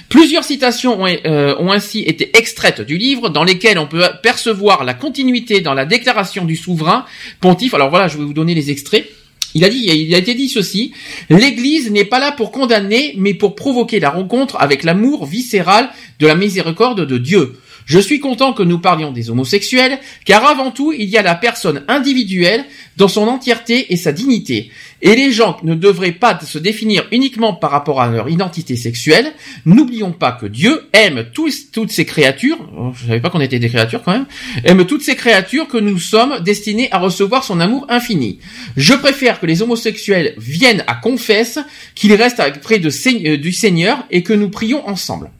Plusieurs 0.08 0.44
citations 0.44 1.02
ont, 1.02 1.06
euh, 1.06 1.54
ont 1.58 1.72
ainsi 1.72 2.00
été 2.00 2.36
extraites 2.36 2.80
du 2.80 2.98
livre 2.98 3.28
dans 3.28 3.44
lesquelles 3.44 3.78
on 3.78 3.86
peut 3.86 4.04
percevoir 4.22 4.84
la 4.84 4.94
continuité 4.94 5.59
dans 5.60 5.74
la 5.74 5.84
déclaration 5.84 6.44
du 6.44 6.56
souverain 6.56 7.04
pontife. 7.40 7.74
Alors 7.74 7.90
voilà, 7.90 8.08
je 8.08 8.18
vais 8.18 8.24
vous 8.24 8.32
donner 8.32 8.54
les 8.54 8.70
extraits. 8.70 9.08
Il 9.54 9.64
a 9.64 9.68
dit, 9.68 9.78
il 9.78 10.14
a 10.14 10.18
été 10.18 10.34
dit 10.34 10.48
ceci, 10.48 10.92
l'Église 11.28 11.90
n'est 11.90 12.04
pas 12.04 12.20
là 12.20 12.30
pour 12.30 12.52
condamner, 12.52 13.14
mais 13.16 13.34
pour 13.34 13.56
provoquer 13.56 13.98
la 13.98 14.10
rencontre 14.10 14.56
avec 14.60 14.84
l'amour 14.84 15.26
viscéral 15.26 15.90
de 16.20 16.26
la 16.26 16.36
miséricorde 16.36 17.04
de 17.04 17.18
Dieu. 17.18 17.56
Je 17.90 17.98
suis 17.98 18.20
content 18.20 18.52
que 18.52 18.62
nous 18.62 18.78
parlions 18.78 19.10
des 19.10 19.30
homosexuels, 19.30 19.98
car 20.24 20.46
avant 20.46 20.70
tout, 20.70 20.92
il 20.92 21.06
y 21.08 21.18
a 21.18 21.22
la 21.22 21.34
personne 21.34 21.82
individuelle 21.88 22.64
dans 22.96 23.08
son 23.08 23.26
entièreté 23.26 23.92
et 23.92 23.96
sa 23.96 24.12
dignité. 24.12 24.70
Et 25.02 25.16
les 25.16 25.32
gens 25.32 25.56
ne 25.64 25.74
devraient 25.74 26.12
pas 26.12 26.38
se 26.38 26.58
définir 26.58 27.08
uniquement 27.10 27.52
par 27.52 27.72
rapport 27.72 28.00
à 28.00 28.08
leur 28.08 28.28
identité 28.28 28.76
sexuelle. 28.76 29.32
N'oublions 29.66 30.12
pas 30.12 30.30
que 30.30 30.46
Dieu 30.46 30.82
aime 30.92 31.24
toutes 31.34 31.90
ces 31.90 32.04
créatures, 32.04 32.58
oh, 32.78 32.92
je 32.94 33.08
savais 33.08 33.18
pas 33.18 33.28
qu'on 33.28 33.40
était 33.40 33.58
des 33.58 33.68
créatures 33.68 34.04
quand 34.04 34.12
même, 34.12 34.26
aime 34.62 34.86
toutes 34.86 35.02
ces 35.02 35.16
créatures 35.16 35.66
que 35.66 35.78
nous 35.78 35.98
sommes 35.98 36.38
destinés 36.44 36.92
à 36.92 36.98
recevoir 36.98 37.42
son 37.42 37.58
amour 37.58 37.86
infini. 37.88 38.38
Je 38.76 38.94
préfère 38.94 39.40
que 39.40 39.46
les 39.46 39.62
homosexuels 39.62 40.34
viennent 40.38 40.84
à 40.86 40.94
confesse, 40.94 41.58
qu'ils 41.96 42.14
restent 42.14 42.60
près 42.60 42.78
de 42.78 42.88
euh, 42.88 43.36
du 43.36 43.50
Seigneur 43.50 44.06
et 44.12 44.22
que 44.22 44.32
nous 44.32 44.48
prions 44.48 44.88
ensemble. 44.88 45.32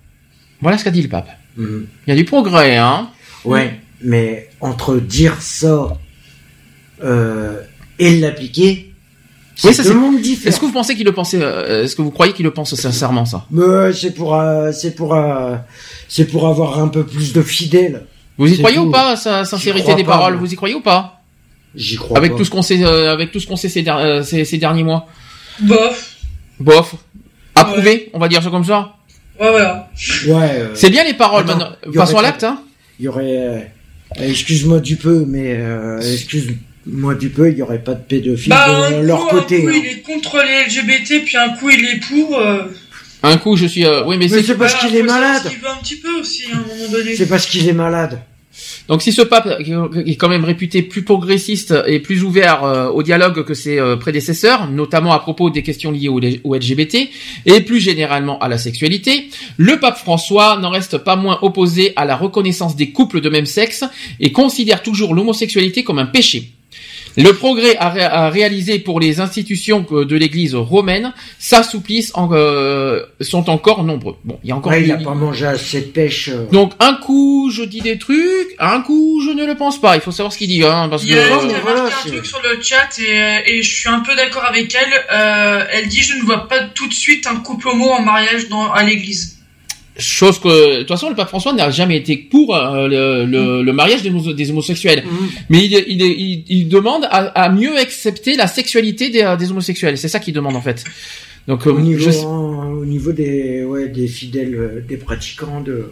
Voilà 0.60 0.78
ce 0.78 0.82
qu'a 0.82 0.90
dit 0.90 1.02
le 1.02 1.08
pape. 1.08 1.39
Mhm. 1.56 1.86
Il 2.06 2.10
y 2.10 2.12
a 2.12 2.16
du 2.16 2.24
progrès, 2.24 2.76
hein. 2.76 3.08
Ouais, 3.44 3.80
mais 4.02 4.48
entre 4.60 4.96
dire 4.96 5.40
ça 5.40 5.96
euh, 7.02 7.60
et 7.98 8.18
l'appliquer, 8.20 8.92
c'est 9.56 9.68
Oui, 9.68 9.74
ça, 9.74 9.82
deux 9.82 9.88
c'est- 9.90 9.94
mondes 9.94 10.20
différents. 10.20 10.48
Est-ce 10.48 10.60
que 10.60 10.66
vous 10.66 10.72
pensez 10.72 10.94
qu'il 10.94 11.04
le 11.04 11.12
pensait 11.12 11.38
euh, 11.42 11.84
Est-ce 11.84 11.96
que 11.96 12.02
vous 12.02 12.10
croyez 12.10 12.32
qu'il 12.32 12.44
le 12.44 12.50
pense 12.52 12.74
sincèrement 12.74 13.24
ça? 13.24 13.46
Mais 13.50 13.62
euh, 13.62 13.92
c'est 13.92 14.12
pour, 14.14 14.34
euh, 14.34 14.72
c'est 14.72 14.94
pour, 14.94 15.14
euh, 15.14 15.56
c'est 16.08 16.26
pour 16.26 16.46
avoir 16.48 16.78
un 16.80 16.88
peu 16.88 17.04
plus 17.04 17.32
de 17.32 17.42
fidèles. 17.42 18.06
Vous 18.38 18.46
y 18.46 18.52
C'est 18.56 18.58
croyez 18.58 18.76
tout. 18.78 18.84
ou 18.84 18.90
pas 18.90 19.16
sa 19.16 19.44
sincérité 19.44 19.94
des 19.94 20.04
pas, 20.04 20.12
paroles? 20.12 20.34
moi. 20.34 20.40
Vous 20.42 20.52
y 20.52 20.56
croyez 20.56 20.74
ou 20.74 20.80
pas? 20.80 21.20
J'y 21.74 21.96
crois 21.96 22.16
Avec 22.18 22.32
pas. 22.32 22.38
tout 22.38 22.44
ce 22.44 22.50
qu'on 22.50 22.62
sait, 22.62 22.82
euh, 22.82 23.12
avec 23.12 23.32
tout 23.32 23.38
ce 23.40 23.46
qu'on 23.46 23.56
sait 23.56 23.68
ces, 23.68 23.82
der- 23.82 23.96
euh, 23.98 24.22
ces, 24.22 24.44
ces 24.44 24.58
derniers 24.58 24.82
mois. 24.82 25.06
Bof. 25.60 26.16
Bof. 26.58 26.94
Approuvé, 27.54 28.10
on 28.14 28.18
va 28.18 28.28
dire 28.28 28.42
ça 28.42 28.50
comme 28.50 28.64
ça. 28.64 28.94
Ouais, 29.40 29.50
voilà. 29.50 29.90
Ouais. 30.26 30.50
euh, 30.54 30.68
C'est 30.74 30.90
bien 30.90 31.02
les 31.04 31.14
paroles. 31.14 31.44
Attends, 31.48 31.58
maintenant. 31.58 31.92
Passons 31.94 32.18
à 32.18 32.22
l'acte. 32.22 32.44
Hein. 32.44 32.62
Il 32.98 33.06
y 33.06 33.08
aurait, 33.08 33.24
euh, 33.38 33.58
excuse-moi 34.20 34.80
du 34.80 34.96
peu, 34.96 35.24
mais 35.26 35.56
euh, 35.58 35.98
excuse-moi 36.00 37.14
du 37.14 37.30
peu, 37.30 37.50
il 37.50 37.56
y 37.58 37.62
aurait 37.62 37.78
pas 37.82 37.94
de 37.94 38.02
pédophiles 38.02 38.50
Bah, 38.50 38.90
de 38.90 38.94
un 38.96 39.02
leur 39.02 39.26
coup, 39.28 39.36
un 39.36 39.40
côté. 39.40 39.62
coup, 39.62 39.68
hein. 39.70 39.72
il 39.82 39.86
est 39.86 40.00
contre 40.02 40.38
les 40.44 40.64
LGBT, 40.66 41.24
puis 41.24 41.36
un 41.36 41.50
coup, 41.56 41.70
il 41.70 41.84
est 41.84 42.00
pour. 42.06 42.38
euh, 42.38 42.64
Un 43.22 43.36
coup, 43.38 43.56
je 43.56 43.66
suis. 43.66 43.86
euh, 43.86 44.04
oui, 44.04 44.16
mais, 44.18 44.28
Mais 44.30 44.42
c'est 44.42 44.56
parce 44.56 44.74
qu'il 44.74 44.94
est 44.94 45.02
malade. 45.02 45.42
un 45.46 45.70
un. 45.70 47.14
C'est 47.16 47.26
parce 47.26 47.46
qu'il 47.46 47.66
est 47.68 47.72
malade. 47.72 48.18
Donc 48.90 49.02
si 49.02 49.12
ce 49.12 49.22
pape 49.22 49.46
est 49.60 50.16
quand 50.16 50.28
même 50.28 50.44
réputé 50.44 50.82
plus 50.82 51.04
progressiste 51.04 51.72
et 51.86 52.00
plus 52.00 52.24
ouvert 52.24 52.64
euh, 52.64 52.88
au 52.88 53.04
dialogue 53.04 53.44
que 53.44 53.54
ses 53.54 53.78
euh, 53.78 53.94
prédécesseurs, 53.94 54.68
notamment 54.68 55.12
à 55.12 55.20
propos 55.20 55.48
des 55.48 55.62
questions 55.62 55.92
liées 55.92 56.08
au, 56.08 56.20
au 56.42 56.54
LGBT 56.56 57.08
et 57.46 57.60
plus 57.60 57.78
généralement 57.78 58.40
à 58.40 58.48
la 58.48 58.58
sexualité, 58.58 59.28
le 59.56 59.78
pape 59.78 59.96
François 59.96 60.58
n'en 60.58 60.70
reste 60.70 60.98
pas 60.98 61.14
moins 61.14 61.38
opposé 61.42 61.92
à 61.94 62.04
la 62.04 62.16
reconnaissance 62.16 62.74
des 62.74 62.90
couples 62.90 63.20
de 63.20 63.28
même 63.28 63.46
sexe 63.46 63.84
et 64.18 64.32
considère 64.32 64.82
toujours 64.82 65.14
l'homosexualité 65.14 65.84
comme 65.84 66.00
un 66.00 66.06
péché. 66.06 66.50
Le 67.16 67.32
progrès 67.32 67.76
à, 67.76 67.88
ré- 67.90 68.02
à 68.04 68.28
réaliser 68.30 68.78
pour 68.78 69.00
les 69.00 69.20
institutions 69.20 69.84
de 69.90 70.16
l'Église 70.16 70.54
romaine 70.54 71.12
s'assouplissent 71.38 72.12
en, 72.14 72.28
euh, 72.32 73.02
sont 73.20 73.50
encore 73.50 73.82
nombreux. 73.84 74.16
Bon, 74.24 74.38
il 74.44 74.48
y 74.50 74.52
a 74.52 74.56
encore 74.56 74.72
Ouais, 74.72 74.84
il 74.84 74.92
a 74.92 74.96
pas 74.96 75.14
mangé 75.14 75.46
assez 75.46 75.80
de 75.80 75.86
pêche. 75.86 76.28
euh. 76.28 76.46
donc 76.52 76.72
un 76.78 76.94
coup 76.94 77.50
je 77.52 77.62
dis 77.62 77.80
des 77.80 77.98
trucs, 77.98 78.54
un 78.58 78.80
coup 78.82 79.20
je 79.26 79.30
ne 79.32 79.44
le 79.44 79.56
pense 79.56 79.80
pas. 79.80 79.96
Il 79.96 80.00
faut 80.00 80.12
savoir 80.12 80.32
ce 80.32 80.38
qu'il 80.38 80.48
dit, 80.48 80.64
hein, 80.64 80.88
parce 80.88 81.02
Il 81.02 81.10
y 81.14 81.18
a, 81.18 81.24
que 81.24 81.30
Non, 81.30 81.40
il 81.42 81.46
mais 81.48 81.52
y 81.54 81.56
a 81.56 81.60
voilà, 81.60 81.82
marqué 81.82 82.08
un 82.10 82.12
truc 82.12 82.26
sur 82.26 82.40
le 82.42 82.62
chat 82.62 82.88
et, 83.00 83.20
euh, 83.20 83.38
et 83.46 83.62
je 83.62 83.70
suis 83.74 83.88
un 83.88 84.00
peu 84.00 84.14
d'accord 84.14 84.44
avec 84.44 84.74
elle. 84.74 84.92
Euh, 85.12 85.64
elle 85.72 85.88
dit 85.88 86.02
je 86.02 86.16
ne 86.16 86.22
vois 86.22 86.46
pas 86.48 86.60
tout 86.74 86.86
de 86.86 86.94
suite 86.94 87.26
un 87.26 87.36
couple 87.36 87.68
homo 87.68 87.90
en 87.90 88.02
mariage 88.02 88.48
dans, 88.48 88.70
à 88.70 88.82
l'église. 88.84 89.36
Chose 90.00 90.38
que 90.40 90.48
de 90.74 90.78
toute 90.80 90.88
façon 90.88 91.08
le 91.10 91.14
pape 91.14 91.28
François 91.28 91.52
n'a 91.52 91.70
jamais 91.70 91.96
été 91.96 92.16
pour 92.16 92.56
euh, 92.56 92.88
le, 92.88 93.24
le, 93.24 93.62
le 93.62 93.72
mariage 93.72 94.02
des, 94.02 94.10
homo- 94.10 94.32
des 94.34 94.50
homosexuels, 94.50 95.04
Mhm. 95.04 95.28
mais 95.50 95.64
il, 95.64 95.72
il, 95.88 96.02
il, 96.02 96.44
il 96.48 96.68
demande 96.68 97.04
à, 97.04 97.18
à 97.40 97.48
mieux 97.50 97.76
accepter 97.78 98.34
la 98.36 98.46
sexualité 98.46 99.10
des, 99.10 99.22
euh, 99.22 99.36
des 99.36 99.50
homosexuels. 99.50 99.96
C'est 99.98 100.08
ça 100.08 100.18
qu'il 100.18 100.34
demande 100.34 100.56
en 100.56 100.62
fait. 100.62 100.84
Donc 101.48 101.66
euh, 101.66 101.70
Au 101.72 101.80
niveau, 101.80 102.04
je 102.04 102.10
sais- 102.10 102.24
en- 102.24 102.72
au 102.72 102.84
niveau 102.84 103.12
des, 103.12 103.64
ouais, 103.64 103.88
des 103.88 104.08
fidèles, 104.08 104.54
euh, 104.54 104.80
des 104.86 104.96
pratiquants 104.96 105.60
de, 105.60 105.90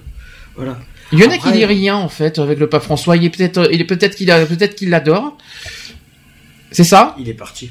voilà. 0.56 0.78
il 1.12 1.18
y 1.20 1.24
en 1.24 1.30
a 1.30 1.38
qui 1.38 1.52
dit 1.52 1.64
rien 1.64 1.96
en 1.96 2.08
fait 2.08 2.38
avec 2.38 2.58
le 2.58 2.68
pape 2.68 2.82
François. 2.82 3.16
Il 3.16 3.24
est 3.24 3.30
peut-être, 3.30 3.68
il 3.72 3.80
est 3.80 3.84
peut-être 3.84 4.14
qu'il 4.16 4.30
a, 4.30 4.44
peut-être 4.44 4.74
qu'il 4.74 4.90
l'adore. 4.90 5.36
C'est 6.70 6.84
ça? 6.84 7.16
Il 7.18 7.28
est 7.28 7.34
parti. 7.34 7.70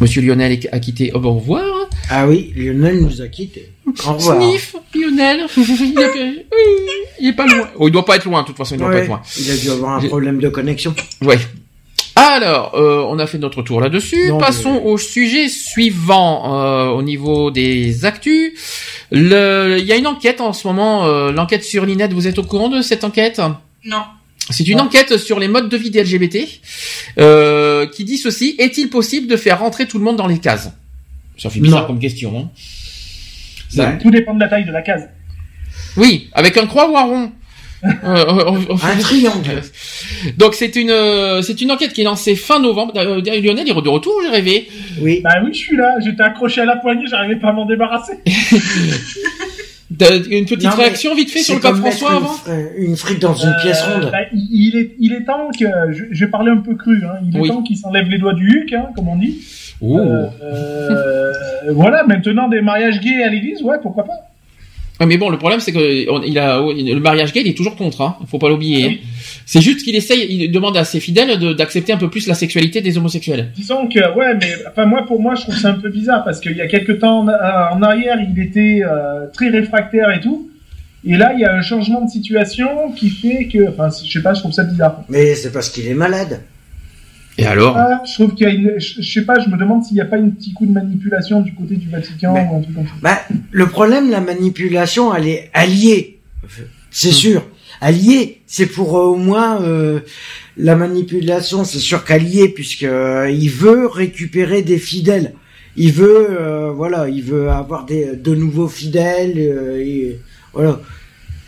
Monsieur 0.00 0.22
Lionel 0.22 0.58
a 0.72 0.78
quitté. 0.80 1.12
Au 1.12 1.18
revoir. 1.20 1.88
Ah 2.10 2.26
oui, 2.26 2.52
Lionel 2.56 3.00
nous 3.00 3.22
a 3.22 3.28
quittés. 3.28 3.70
Au 4.06 4.12
revoir. 4.12 4.36
Sniff, 4.36 4.76
Lionel. 4.94 5.46
il, 5.56 7.28
est, 7.28 7.32
pas 7.32 7.46
loin. 7.46 7.68
Oh, 7.78 7.88
il 7.88 7.92
doit 7.92 8.04
pas 8.04 8.16
être 8.16 8.24
loin, 8.24 8.42
de 8.42 8.46
toute 8.46 8.56
façon, 8.56 8.74
il 8.74 8.78
doit 8.78 8.90
pas 8.90 8.98
être 8.98 9.08
loin. 9.08 9.22
il 9.38 9.50
a 9.50 9.56
dû 9.56 9.70
avoir 9.70 9.96
un 9.96 10.06
problème 10.06 10.40
de 10.40 10.48
connexion. 10.48 10.94
Ouais. 11.22 11.38
Alors, 12.16 12.74
euh, 12.74 13.04
on 13.08 13.18
a 13.18 13.26
fait 13.26 13.38
notre 13.38 13.62
tour 13.62 13.80
là-dessus. 13.80 14.32
Passons 14.38 14.80
au 14.84 14.98
sujet 14.98 15.48
suivant 15.48 16.54
euh, 16.54 16.88
au 16.90 17.02
niveau 17.02 17.50
des 17.50 18.04
actus. 18.04 18.52
Le, 19.10 19.78
il 19.80 19.84
y 19.86 19.92
a 19.92 19.96
une 19.96 20.06
enquête 20.06 20.40
en 20.40 20.52
ce 20.52 20.66
moment, 20.66 21.06
euh, 21.06 21.32
l'enquête 21.32 21.64
sur 21.64 21.84
l'INET. 21.84 22.08
Vous 22.08 22.28
êtes 22.28 22.38
au 22.38 22.44
courant 22.44 22.68
de 22.68 22.82
cette 22.82 23.02
enquête? 23.02 23.40
Non. 23.84 24.04
C'est 24.56 24.68
une 24.68 24.80
enquête 24.80 25.16
sur 25.18 25.38
les 25.40 25.48
modes 25.48 25.68
de 25.68 25.76
vie 25.76 25.90
des 25.90 26.02
LGBT 26.04 26.38
euh, 27.18 27.86
qui 27.86 28.04
dit 28.04 28.16
ceci 28.18 28.54
est-il 28.58 28.88
possible 28.88 29.26
de 29.26 29.36
faire 29.36 29.58
rentrer 29.60 29.86
tout 29.86 29.98
le 29.98 30.04
monde 30.04 30.16
dans 30.16 30.26
les 30.28 30.38
cases? 30.38 30.70
Ça 31.36 31.50
fait 31.50 31.60
bizarre 31.60 31.82
Non. 31.82 31.86
comme 31.88 31.98
question. 31.98 32.38
Hein 32.38 32.50
Bah, 33.76 33.92
Tout 34.00 34.10
dépend 34.10 34.34
de 34.34 34.40
la 34.40 34.48
taille 34.48 34.64
de 34.64 34.70
la 34.72 34.82
case. 34.82 35.08
Oui, 35.96 36.28
avec 36.32 36.56
un 36.56 36.66
croix 36.66 36.88
ou 36.90 36.96
un 36.96 37.04
rond 37.04 37.32
Euh, 37.84 37.90
euh, 38.02 38.60
euh, 38.70 38.74
Un 38.82 38.96
triangle. 38.96 39.60
Donc 40.38 40.54
c'est 40.54 40.74
une 40.74 40.88
euh, 40.90 41.42
c'est 41.42 41.60
une 41.60 41.70
enquête 41.70 41.92
qui 41.92 42.00
est 42.00 42.04
lancée 42.04 42.34
fin 42.34 42.58
novembre. 42.58 42.94
Euh, 42.96 43.20
Lionel 43.20 43.66
il 43.66 43.70
est 43.70 43.82
de 43.82 43.88
retour, 43.90 44.14
j'ai 44.22 44.30
rêvé. 44.30 44.68
Oui. 45.00 45.20
Bah 45.22 45.34
oui, 45.44 45.50
je 45.52 45.58
suis 45.58 45.76
là. 45.76 45.90
J'étais 46.02 46.22
accroché 46.22 46.62
à 46.62 46.64
la 46.64 46.76
poignée, 46.76 47.04
j'arrivais 47.10 47.36
pas 47.38 47.48
à 47.48 47.52
m'en 47.52 47.66
débarrasser. 47.66 48.14
T'as 49.98 50.16
Une 50.16 50.44
petite 50.46 50.64
Non, 50.64 50.70
réaction 50.70 51.14
vite 51.14 51.30
fait 51.30 51.40
sur 51.40 51.56
le 51.56 51.60
pape 51.60 51.76
François 51.76 52.10
une 52.10 52.16
avant 52.16 52.34
Une 52.78 52.96
frite 52.96 53.20
dans 53.20 53.34
une 53.34 53.54
pièce 53.62 53.82
Euh, 53.86 53.94
ronde. 54.00 54.10
bah, 54.10 54.18
il, 54.32 54.76
est, 54.76 54.94
il 54.98 55.12
est 55.12 55.24
temps 55.24 55.50
que, 55.58 55.66
je, 55.92 56.04
je 56.10 56.24
vais 56.24 56.30
parler 56.30 56.50
un 56.50 56.56
peu 56.58 56.74
cru, 56.74 57.02
hein, 57.04 57.18
il 57.22 57.36
est 57.36 57.40
Oui. 57.40 57.48
temps 57.48 57.62
qu'il 57.62 57.76
s'enlève 57.76 58.08
les 58.08 58.18
doigts 58.18 58.32
du 58.34 58.48
huc, 58.48 58.72
hein, 58.72 58.86
comme 58.96 59.08
on 59.08 59.16
dit. 59.16 59.40
Ouh. 59.82 59.98
Euh, 59.98 60.26
euh, 60.42 61.32
voilà, 61.72 62.04
maintenant 62.04 62.48
des 62.48 62.62
mariages 62.62 63.00
gays 63.00 63.22
à 63.22 63.28
l'église, 63.28 63.62
ouais, 63.62 63.76
pourquoi 63.82 64.04
pas. 64.04 64.12
Mais 65.04 65.16
bon, 65.16 65.28
le 65.28 65.38
problème 65.38 65.58
c'est 65.60 65.72
que 65.72 66.08
on- 66.10 66.22
il 66.22 66.38
a 66.38 66.58
le 66.60 67.00
mariage 67.00 67.32
gay, 67.32 67.40
il 67.40 67.48
est 67.48 67.56
toujours 67.56 67.74
contre. 67.76 68.00
Hein. 68.00 68.16
Faut 68.28 68.38
pas 68.38 68.48
l'oublier. 68.48 68.84
hein. 68.86 68.94
C'est 69.44 69.60
juste 69.60 69.82
qu'il 69.84 69.94
essaye, 69.96 70.26
il 70.30 70.50
demande 70.52 70.76
à 70.76 70.84
ses 70.84 71.00
fidèles 71.00 71.38
d'accepter 71.56 71.92
un 71.92 71.96
peu 71.96 72.08
plus 72.08 72.26
la 72.28 72.34
sexualité 72.34 72.80
des 72.80 72.96
homosexuels. 72.96 73.50
Disons 73.56 73.88
que, 73.88 73.98
ouais, 74.16 74.34
mais 74.40 74.52
enfin, 74.68 74.86
moi, 74.86 75.04
pour 75.06 75.20
moi, 75.20 75.34
je 75.34 75.42
trouve 75.42 75.56
ça 75.58 75.70
un 75.70 75.74
peu 75.74 75.90
bizarre 75.90 76.22
parce 76.24 76.40
qu'il 76.40 76.56
y 76.56 76.60
a 76.60 76.66
quelques 76.68 77.00
temps 77.00 77.26
en, 77.26 77.28
en 77.28 77.82
arrière, 77.82 78.16
il 78.20 78.40
était 78.42 78.80
euh, 78.84 79.26
très 79.32 79.48
réfractaire 79.48 80.10
et 80.12 80.20
tout. 80.20 80.48
Et 81.06 81.16
là, 81.18 81.32
il 81.34 81.40
y 81.40 81.44
a 81.44 81.52
un 81.54 81.60
changement 81.60 82.02
de 82.02 82.08
situation 82.10 82.92
qui 82.96 83.10
fait 83.10 83.46
que, 83.52 83.68
enfin, 83.68 83.88
je 84.02 84.10
sais 84.10 84.22
pas, 84.22 84.32
je 84.32 84.40
trouve 84.40 84.52
ça 84.52 84.64
bizarre. 84.64 85.02
Mais 85.10 85.34
c'est 85.34 85.52
parce 85.52 85.68
qu'il 85.68 85.86
est 85.86 85.92
malade. 85.94 86.40
Et 87.36 87.46
alors 87.46 87.76
Ah, 87.76 88.02
je 88.06 88.14
trouve 88.14 88.34
qu'il 88.34 88.46
y 88.46 88.50
a 88.50 88.52
une, 88.54 88.74
je, 88.78 89.02
je 89.02 89.12
sais 89.12 89.24
pas, 89.24 89.38
je 89.40 89.48
me 89.48 89.56
demande 89.56 89.82
s'il 89.84 89.94
n'y 89.94 90.00
a 90.00 90.04
pas 90.04 90.16
un 90.16 90.28
petit 90.30 90.52
coup 90.52 90.66
de 90.66 90.72
manipulation 90.72 91.40
du 91.40 91.52
côté 91.54 91.76
du 91.76 91.88
Vatican 91.88 92.32
ou 92.32 92.56
un 92.56 92.60
truc 92.62 92.74
comme 92.74 92.86
ça. 92.86 92.92
Bah, 93.02 93.18
le 93.50 93.66
problème, 93.66 94.10
la 94.10 94.20
manipulation, 94.20 95.14
elle 95.14 95.26
est 95.28 95.50
alliée. 95.52 96.20
C'est 96.90 97.10
sûr. 97.12 97.44
Alliée, 97.80 98.40
c'est 98.46 98.66
pour 98.66 98.96
euh, 98.96 99.02
au 99.06 99.16
moins 99.16 99.60
euh, 99.62 100.00
la 100.56 100.76
manipulation, 100.76 101.64
c'est 101.64 101.80
sûr 101.80 102.04
qu'alliée, 102.04 102.48
puisque 102.48 102.84
euh, 102.84 103.28
il 103.30 103.50
veut 103.50 103.86
récupérer 103.88 104.62
des 104.62 104.78
fidèles. 104.78 105.34
Il 105.76 105.90
veut, 105.92 106.28
euh, 106.30 106.70
voilà, 106.70 107.08
il 107.08 107.24
veut 107.24 107.50
avoir 107.50 107.84
des 107.84 108.14
de 108.14 108.34
nouveaux 108.34 108.68
fidèles. 108.68 109.34
euh, 109.36 109.82
et, 109.84 110.20
voilà. 110.52 110.80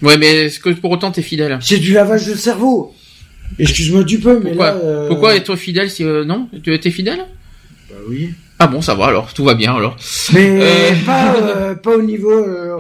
Ouais, 0.03 0.19
mais 0.19 0.47
est-ce 0.47 0.59
que 0.59 0.71
pour 0.71 0.91
autant 0.91 1.13
t'es 1.13 1.23
fidèle? 1.23 1.59
C'est 1.63 1.79
du 1.79 1.93
lavage 1.93 2.27
de 2.27 2.35
cerveau. 2.35 2.93
Excuse-moi 3.59 4.05
du 4.05 4.19
peu, 4.19 4.39
mais 4.39 4.51
Pourquoi 4.51 4.67
là. 4.73 4.77
euh, 4.77 5.09
Pourquoi 5.09 5.37
être 5.37 5.57
fidèle 5.57 5.91
si 5.91 6.05
euh, 6.05 6.25
non 6.25 6.49
Tu 6.63 6.73
es 6.75 6.91
fidèle 6.91 7.25
Bah 7.91 7.97
oui. 8.09 8.31
Ah 8.59 8.67
bon, 8.67 8.81
ça 8.81 8.95
va 8.95 9.07
alors, 9.07 9.33
tout 9.35 9.45
va 9.45 9.55
bien 9.55 9.75
alors. 9.75 9.97
Mais 10.33 10.59
Euh, 10.63 10.93
pas, 11.05 11.35
euh, 11.41 11.75
pas 11.75 11.97
au 11.97 12.03
niveau 12.03 12.31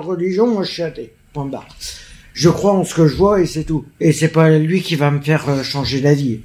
religion, 0.00 0.46
moi 0.46 0.64
je 0.64 0.70
suis 0.70 0.82
athée. 0.82 1.12
Point 1.32 1.46
barre. 1.46 1.68
Je 2.34 2.48
crois 2.50 2.72
en 2.72 2.84
ce 2.84 2.94
que 2.94 3.06
je 3.06 3.14
vois 3.16 3.40
et 3.40 3.46
c'est 3.46 3.64
tout. 3.64 3.84
Et 4.00 4.12
c'est 4.12 4.28
pas 4.28 4.50
lui 4.50 4.82
qui 4.82 4.94
va 4.96 5.10
me 5.10 5.20
faire 5.20 5.44
changer 5.64 6.00
d'avis. 6.00 6.40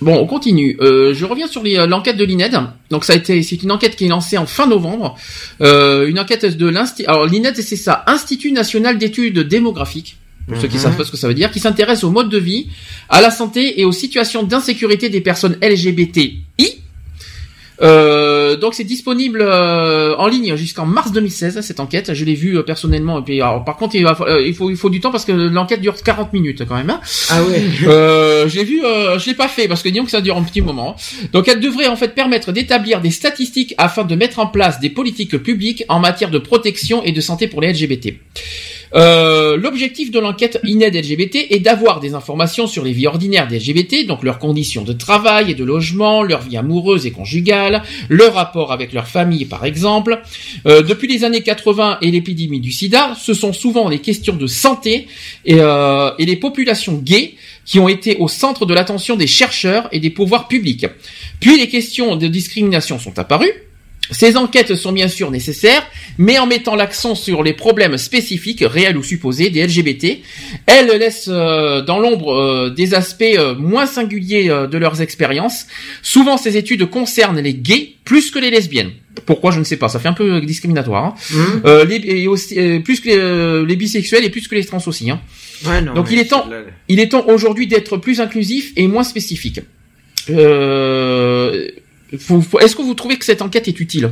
Bon, 0.00 0.16
on 0.18 0.26
continue. 0.26 0.76
Euh, 0.80 1.14
je 1.14 1.24
reviens 1.24 1.46
sur 1.46 1.62
l'enquête 1.64 2.16
de 2.16 2.24
l'INED. 2.24 2.54
Donc 2.90 3.04
ça 3.04 3.14
a 3.14 3.16
été, 3.16 3.42
c'est 3.42 3.62
une 3.62 3.70
enquête 3.70 3.96
qui 3.96 4.04
est 4.04 4.08
lancée 4.08 4.36
en 4.36 4.44
fin 4.46 4.66
novembre. 4.66 5.16
Euh, 5.62 6.06
une 6.08 6.18
enquête 6.18 6.44
de 6.44 6.66
l'institut. 6.68 7.06
Alors 7.06 7.26
l'INED, 7.26 7.54
c'est 7.56 7.76
ça, 7.76 8.02
Institut 8.06 8.52
national 8.52 8.98
d'études 8.98 9.38
démographiques. 9.40 10.18
Pour 10.48 10.60
ceux 10.60 10.68
qui 10.68 10.76
Mhm. 10.76 10.82
savent 10.82 10.96
pas 10.96 11.04
ce 11.04 11.10
que 11.10 11.16
ça 11.16 11.26
veut 11.28 11.34
dire, 11.34 11.50
qui 11.50 11.60
s'intéresse 11.60 12.04
au 12.04 12.10
mode 12.10 12.28
de 12.28 12.38
vie, 12.38 12.68
à 13.08 13.20
la 13.22 13.30
santé 13.30 13.80
et 13.80 13.84
aux 13.84 13.92
situations 13.92 14.42
d'insécurité 14.42 15.08
des 15.08 15.20
personnes 15.22 15.56
LGBTI. 15.62 16.44
Euh, 17.82 18.56
donc 18.56 18.72
c'est 18.74 18.84
disponible 18.84 19.40
euh, 19.42 20.14
en 20.16 20.28
ligne 20.28 20.54
jusqu'en 20.54 20.86
mars 20.86 21.10
2016 21.10 21.60
cette 21.60 21.80
enquête. 21.80 22.14
Je 22.14 22.24
l'ai 22.24 22.34
vue 22.34 22.56
euh, 22.58 22.62
personnellement. 22.62 23.18
Et 23.18 23.22
puis, 23.24 23.40
alors, 23.40 23.64
par 23.64 23.76
contre, 23.76 23.96
il, 23.96 24.06
euh, 24.06 24.46
il 24.46 24.54
faut 24.54 24.70
il 24.70 24.76
faut 24.76 24.90
du 24.90 25.00
temps 25.00 25.10
parce 25.10 25.24
que 25.24 25.32
l'enquête 25.32 25.80
dure 25.80 25.94
40 26.00 26.32
minutes 26.32 26.64
quand 26.68 26.76
même. 26.76 26.90
hein. 26.90 27.00
Ah 27.30 27.42
ouais. 27.42 27.64
Euh, 27.88 28.48
je 28.48 28.56
l'ai 28.56 28.64
vu, 28.64 28.84
euh, 28.84 29.18
je 29.18 29.26
l'ai 29.26 29.34
pas 29.34 29.48
fait 29.48 29.66
parce 29.66 29.82
que 29.82 29.88
disons 29.88 30.04
que 30.04 30.10
ça 30.12 30.20
dure 30.20 30.36
un 30.36 30.44
petit 30.44 30.60
moment. 30.60 30.94
Donc 31.32 31.48
elle 31.48 31.58
devrait 31.58 31.88
en 31.88 31.96
fait 31.96 32.14
permettre 32.14 32.52
d'établir 32.52 33.00
des 33.00 33.10
statistiques 33.10 33.74
afin 33.76 34.04
de 34.04 34.14
mettre 34.14 34.38
en 34.38 34.46
place 34.46 34.78
des 34.78 34.90
politiques 34.90 35.36
publiques 35.38 35.82
en 35.88 35.98
matière 35.98 36.30
de 36.30 36.38
protection 36.38 37.02
et 37.02 37.10
de 37.10 37.20
santé 37.20 37.48
pour 37.48 37.60
les 37.60 37.72
LGBT. 37.72 38.14
Euh, 38.94 39.56
L'objectif 39.56 40.10
de 40.10 40.18
l'enquête 40.18 40.60
INED 40.64 40.94
LGBT 40.94 41.46
est 41.50 41.60
d'avoir 41.60 42.00
des 42.00 42.14
informations 42.14 42.66
sur 42.66 42.84
les 42.84 42.92
vies 42.92 43.06
ordinaires 43.06 43.48
des 43.48 43.58
LGBT, 43.58 44.06
donc 44.06 44.22
leurs 44.22 44.38
conditions 44.38 44.82
de 44.82 44.92
travail 44.92 45.50
et 45.50 45.54
de 45.54 45.64
logement, 45.64 46.22
leur 46.22 46.42
vie 46.42 46.56
amoureuse 46.56 47.06
et 47.06 47.10
conjugale, 47.10 47.82
leur 48.08 48.34
rapport 48.34 48.72
avec 48.72 48.92
leur 48.92 49.06
famille 49.06 49.44
par 49.44 49.64
exemple. 49.64 50.22
Euh, 50.66 50.82
depuis 50.82 51.08
les 51.08 51.24
années 51.24 51.42
80 51.42 51.98
et 52.02 52.10
l'épidémie 52.10 52.60
du 52.60 52.72
sida, 52.72 53.14
ce 53.20 53.34
sont 53.34 53.52
souvent 53.52 53.88
les 53.88 54.00
questions 54.00 54.36
de 54.36 54.46
santé 54.46 55.06
et, 55.44 55.56
euh, 55.58 56.10
et 56.18 56.26
les 56.26 56.36
populations 56.36 56.94
gays 56.94 57.34
qui 57.64 57.78
ont 57.80 57.88
été 57.88 58.16
au 58.18 58.28
centre 58.28 58.66
de 58.66 58.74
l'attention 58.74 59.16
des 59.16 59.26
chercheurs 59.26 59.88
et 59.92 60.00
des 60.00 60.10
pouvoirs 60.10 60.48
publics. 60.48 60.86
Puis 61.40 61.58
les 61.58 61.68
questions 61.68 62.16
de 62.16 62.26
discrimination 62.26 62.98
sont 62.98 63.18
apparues. 63.18 63.52
Ces 64.10 64.36
enquêtes 64.36 64.74
sont 64.76 64.92
bien 64.92 65.08
sûr 65.08 65.30
nécessaires, 65.30 65.82
mais 66.18 66.38
en 66.38 66.46
mettant 66.46 66.76
l'accent 66.76 67.14
sur 67.14 67.42
les 67.42 67.54
problèmes 67.54 67.96
spécifiques, 67.96 68.62
réels 68.66 68.98
ou 68.98 69.02
supposés, 69.02 69.48
des 69.50 69.66
LGBT, 69.66 70.18
elles 70.66 70.88
laissent 70.98 71.28
euh, 71.30 71.80
dans 71.82 71.98
l'ombre 71.98 72.32
euh, 72.34 72.70
des 72.70 72.92
aspects 72.94 73.22
euh, 73.22 73.54
moins 73.54 73.86
singuliers 73.86 74.50
euh, 74.50 74.66
de 74.66 74.76
leurs 74.76 75.00
expériences. 75.00 75.66
Souvent, 76.02 76.36
ces 76.36 76.56
études 76.58 76.84
concernent 76.90 77.40
les 77.40 77.54
gays 77.54 77.94
plus 78.04 78.30
que 78.30 78.38
les 78.38 78.50
lesbiennes. 78.50 78.92
Pourquoi 79.26 79.52
je 79.52 79.58
ne 79.58 79.64
sais 79.64 79.76
pas, 79.78 79.88
ça 79.88 79.98
fait 79.98 80.08
un 80.08 80.12
peu 80.12 80.40
discriminatoire. 80.42 81.04
hein. 81.04 81.14
Hum. 81.34 81.62
Euh, 81.64 81.84
les, 81.84 81.96
et 81.96 82.28
aussi, 82.28 82.58
euh, 82.58 82.80
plus 82.80 83.00
que 83.00 83.08
les, 83.08 83.16
euh, 83.16 83.64
les 83.64 83.76
bisexuels 83.76 84.24
et 84.24 84.28
plus 84.28 84.48
que 84.48 84.54
les 84.54 84.64
trans 84.66 84.82
aussi. 84.86 85.08
Hein. 85.10 85.20
Ouais, 85.64 85.80
non, 85.80 85.94
Donc 85.94 86.08
il 86.10 86.18
est 86.18 86.26
temps, 86.26 86.46
il 86.88 87.00
est 87.00 87.08
temps 87.08 87.24
aujourd'hui 87.28 87.66
d'être 87.66 87.96
plus 87.96 88.20
inclusif 88.20 88.72
et 88.76 88.86
moins 88.86 89.04
spécifique. 89.04 89.60
Euh, 90.30 91.68
Est-ce 92.14 92.76
que 92.76 92.82
vous 92.82 92.94
trouvez 92.94 93.18
que 93.18 93.24
cette 93.24 93.42
enquête 93.42 93.68
est 93.68 93.80
utile? 93.80 94.10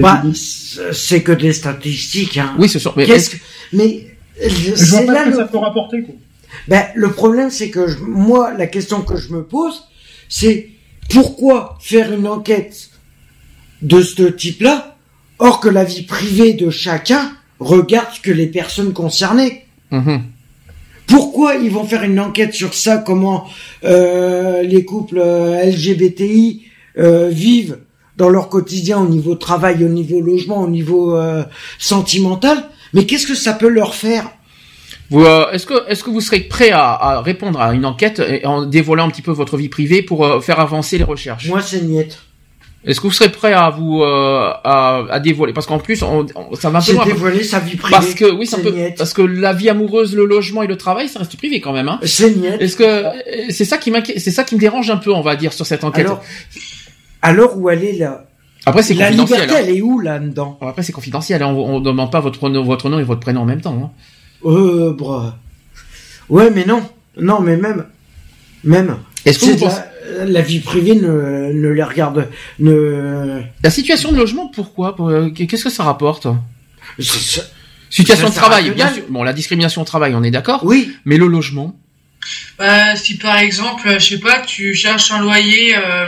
Bah, 0.00 0.22
c'est 0.34 0.92
c'est 0.92 1.22
que 1.22 1.32
des 1.32 1.52
statistiques. 1.52 2.38
Hein. 2.38 2.54
Oui, 2.58 2.68
ce 2.68 2.78
sont. 2.78 2.92
Mais, 2.96 3.06
Qu'est-ce 3.06 3.30
que... 3.30 3.36
Mais 3.72 4.06
euh, 4.42 4.48
c'est 4.76 5.04
là 5.06 5.24
ce 5.24 5.24
que 5.24 5.30
le 5.30 5.36
ça 5.36 5.44
peut 5.46 5.58
rapporter, 5.58 6.02
quoi. 6.02 6.14
Ben, 6.68 6.84
le 6.94 7.10
problème, 7.10 7.50
c'est 7.50 7.70
que 7.70 7.88
je- 7.88 7.98
moi, 7.98 8.54
la 8.56 8.66
question 8.66 9.02
que 9.02 9.16
je 9.16 9.32
me 9.32 9.42
pose, 9.42 9.82
c'est 10.28 10.68
pourquoi 11.08 11.76
faire 11.80 12.12
une 12.12 12.26
enquête 12.28 12.90
de 13.82 14.00
ce 14.02 14.22
type-là, 14.22 14.96
or 15.38 15.58
que 15.60 15.68
la 15.68 15.84
vie 15.84 16.02
privée 16.02 16.52
de 16.52 16.70
chacun 16.70 17.32
regarde 17.58 18.20
que 18.22 18.30
les 18.30 18.46
personnes 18.46 18.92
concernées. 18.92 19.66
Mhm. 19.90 20.22
Pourquoi 21.10 21.56
ils 21.56 21.70
vont 21.70 21.84
faire 21.84 22.04
une 22.04 22.20
enquête 22.20 22.54
sur 22.54 22.72
ça 22.72 22.98
Comment 22.98 23.46
euh, 23.84 24.62
les 24.62 24.84
couples 24.84 25.18
euh, 25.18 25.64
LGBTI 25.64 26.62
euh, 26.98 27.28
vivent 27.28 27.78
dans 28.16 28.28
leur 28.28 28.48
quotidien 28.48 29.00
au 29.00 29.08
niveau 29.08 29.34
travail, 29.34 29.84
au 29.84 29.88
niveau 29.88 30.20
logement, 30.20 30.62
au 30.62 30.68
niveau 30.68 31.16
euh, 31.16 31.42
sentimental? 31.78 32.58
Mais 32.94 33.06
qu'est-ce 33.06 33.26
que 33.26 33.34
ça 33.34 33.52
peut 33.52 33.68
leur 33.68 33.94
faire? 33.94 34.30
Euh, 35.12 35.50
est-ce 35.50 35.66
que 35.66 35.88
est-ce 35.88 36.04
que 36.04 36.10
vous 36.10 36.20
serez 36.20 36.40
prêt 36.40 36.70
à, 36.70 36.92
à 36.92 37.20
répondre 37.20 37.60
à 37.60 37.74
une 37.74 37.84
enquête 37.84 38.22
en 38.44 38.64
dévoilant 38.64 39.06
un 39.06 39.10
petit 39.10 39.22
peu 39.22 39.32
votre 39.32 39.56
vie 39.56 39.68
privée 39.68 40.02
pour 40.02 40.44
faire 40.44 40.60
avancer 40.60 40.98
les 40.98 41.04
recherches? 41.04 41.48
Moi, 41.48 41.60
c'est 41.60 41.82
niette. 41.82 42.18
Est-ce 42.84 42.98
que 43.00 43.06
vous 43.06 43.12
serez 43.12 43.30
prêt 43.30 43.52
à 43.52 43.68
vous 43.68 44.00
euh, 44.02 44.50
à, 44.64 45.04
à 45.10 45.20
dévoiler? 45.20 45.52
Parce 45.52 45.66
qu'en 45.66 45.78
plus, 45.78 46.02
on, 46.02 46.24
on- 46.34 46.54
ça 46.54 46.70
va 46.70 46.78
un 46.78 46.82
peu 46.82 46.92
loin. 46.94 47.04
dévoiler 47.04 47.44
sa 47.44 47.58
vie 47.60 47.76
privée. 47.76 47.94
Parce 47.94 48.14
que 48.14 48.30
oui, 48.32 48.46
c'est 48.46 48.56
un 48.56 48.58
C'est 48.58 48.64
peu 48.64 48.70
niette. 48.76 48.96
parce 48.96 49.12
que 49.12 49.20
la 49.20 49.52
vie 49.52 49.68
amoureuse, 49.68 50.16
le 50.16 50.24
logement 50.24 50.62
et 50.62 50.66
le 50.66 50.76
travail, 50.78 51.08
ça 51.08 51.18
reste 51.18 51.36
privé 51.36 51.60
quand 51.60 51.74
même. 51.74 51.88
Hein. 51.88 52.00
C'est. 52.04 52.34
Est-ce 52.58 52.76
que 52.76 53.04
c'est 53.50 53.66
ça 53.66 53.76
qui 53.76 53.90
m'inquiète, 53.90 54.18
c'est 54.18 54.30
ça 54.30 54.44
qui 54.44 54.54
me 54.54 54.60
dérange 54.60 54.88
un 54.90 54.96
peu, 54.96 55.12
on 55.12 55.20
va 55.20 55.36
dire, 55.36 55.52
sur 55.52 55.66
cette 55.66 55.84
enquête. 55.84 56.06
Alors, 56.06 56.22
alors 57.22 57.58
où 57.58 57.68
elle 57.68 57.84
est 57.84 57.98
là? 57.98 58.24
Après, 58.66 58.82
c'est 58.82 58.94
La 58.94 59.06
confidentiel. 59.08 59.40
liberté, 59.40 59.62
hein. 59.62 59.64
elle 59.68 59.76
est 59.76 59.82
où 59.82 60.00
là-dedans 60.00 60.58
Après, 60.62 60.82
c'est 60.82 60.92
confidentiel. 60.92 61.42
hein. 61.42 61.48
On, 61.48 61.76
on 61.76 61.80
demande 61.80 62.10
pas 62.10 62.20
votre 62.20 62.48
nom, 62.48 62.62
votre 62.64 62.88
nom 62.88 62.98
et 62.98 63.04
votre 63.04 63.20
prénom 63.20 63.42
en 63.42 63.46
même 63.46 63.60
temps. 63.60 63.78
hein. 63.82 63.90
Euh, 64.46 64.92
bro. 64.94 65.20
Ouais, 66.30 66.50
mais 66.50 66.64
non. 66.64 66.82
Non, 67.18 67.40
mais 67.40 67.56
même. 67.56 67.84
Même. 68.64 68.96
Est-ce 69.24 69.38
que 69.38 69.44
vous 69.46 69.56
pensez 69.56 69.80
la, 70.18 70.24
la 70.24 70.40
vie 70.42 70.60
privée 70.60 70.94
ne, 70.94 71.52
ne 71.52 71.68
les 71.68 71.82
regarde. 71.82 72.28
Ne. 72.58 73.40
la 73.62 73.70
situation 73.70 74.10
de 74.12 74.16
logement 74.16 74.48
Pourquoi 74.48 74.96
Pour- 74.96 75.08
euh, 75.10 75.28
Qu'est-ce 75.30 75.64
que 75.64 75.70
ça 75.70 75.84
rapporte 75.84 76.26
Situation 77.90 78.26
Ça 78.26 78.30
de 78.30 78.36
travail, 78.36 78.70
bien 78.70 78.92
sûr. 78.92 79.02
Bon, 79.08 79.22
la 79.22 79.32
discrimination 79.32 79.82
au 79.82 79.84
travail, 79.84 80.14
on 80.14 80.22
est 80.22 80.30
d'accord. 80.30 80.60
Oui. 80.64 80.92
Mais 81.04 81.16
le 81.16 81.26
logement. 81.26 81.76
Bah, 82.58 82.94
si 82.96 83.16
par 83.16 83.38
exemple, 83.38 83.88
euh, 83.88 83.98
je 83.98 84.06
sais 84.10 84.18
pas, 84.20 84.40
tu 84.40 84.74
cherches 84.74 85.10
un 85.10 85.20
loyer, 85.22 85.74
euh, 85.74 86.06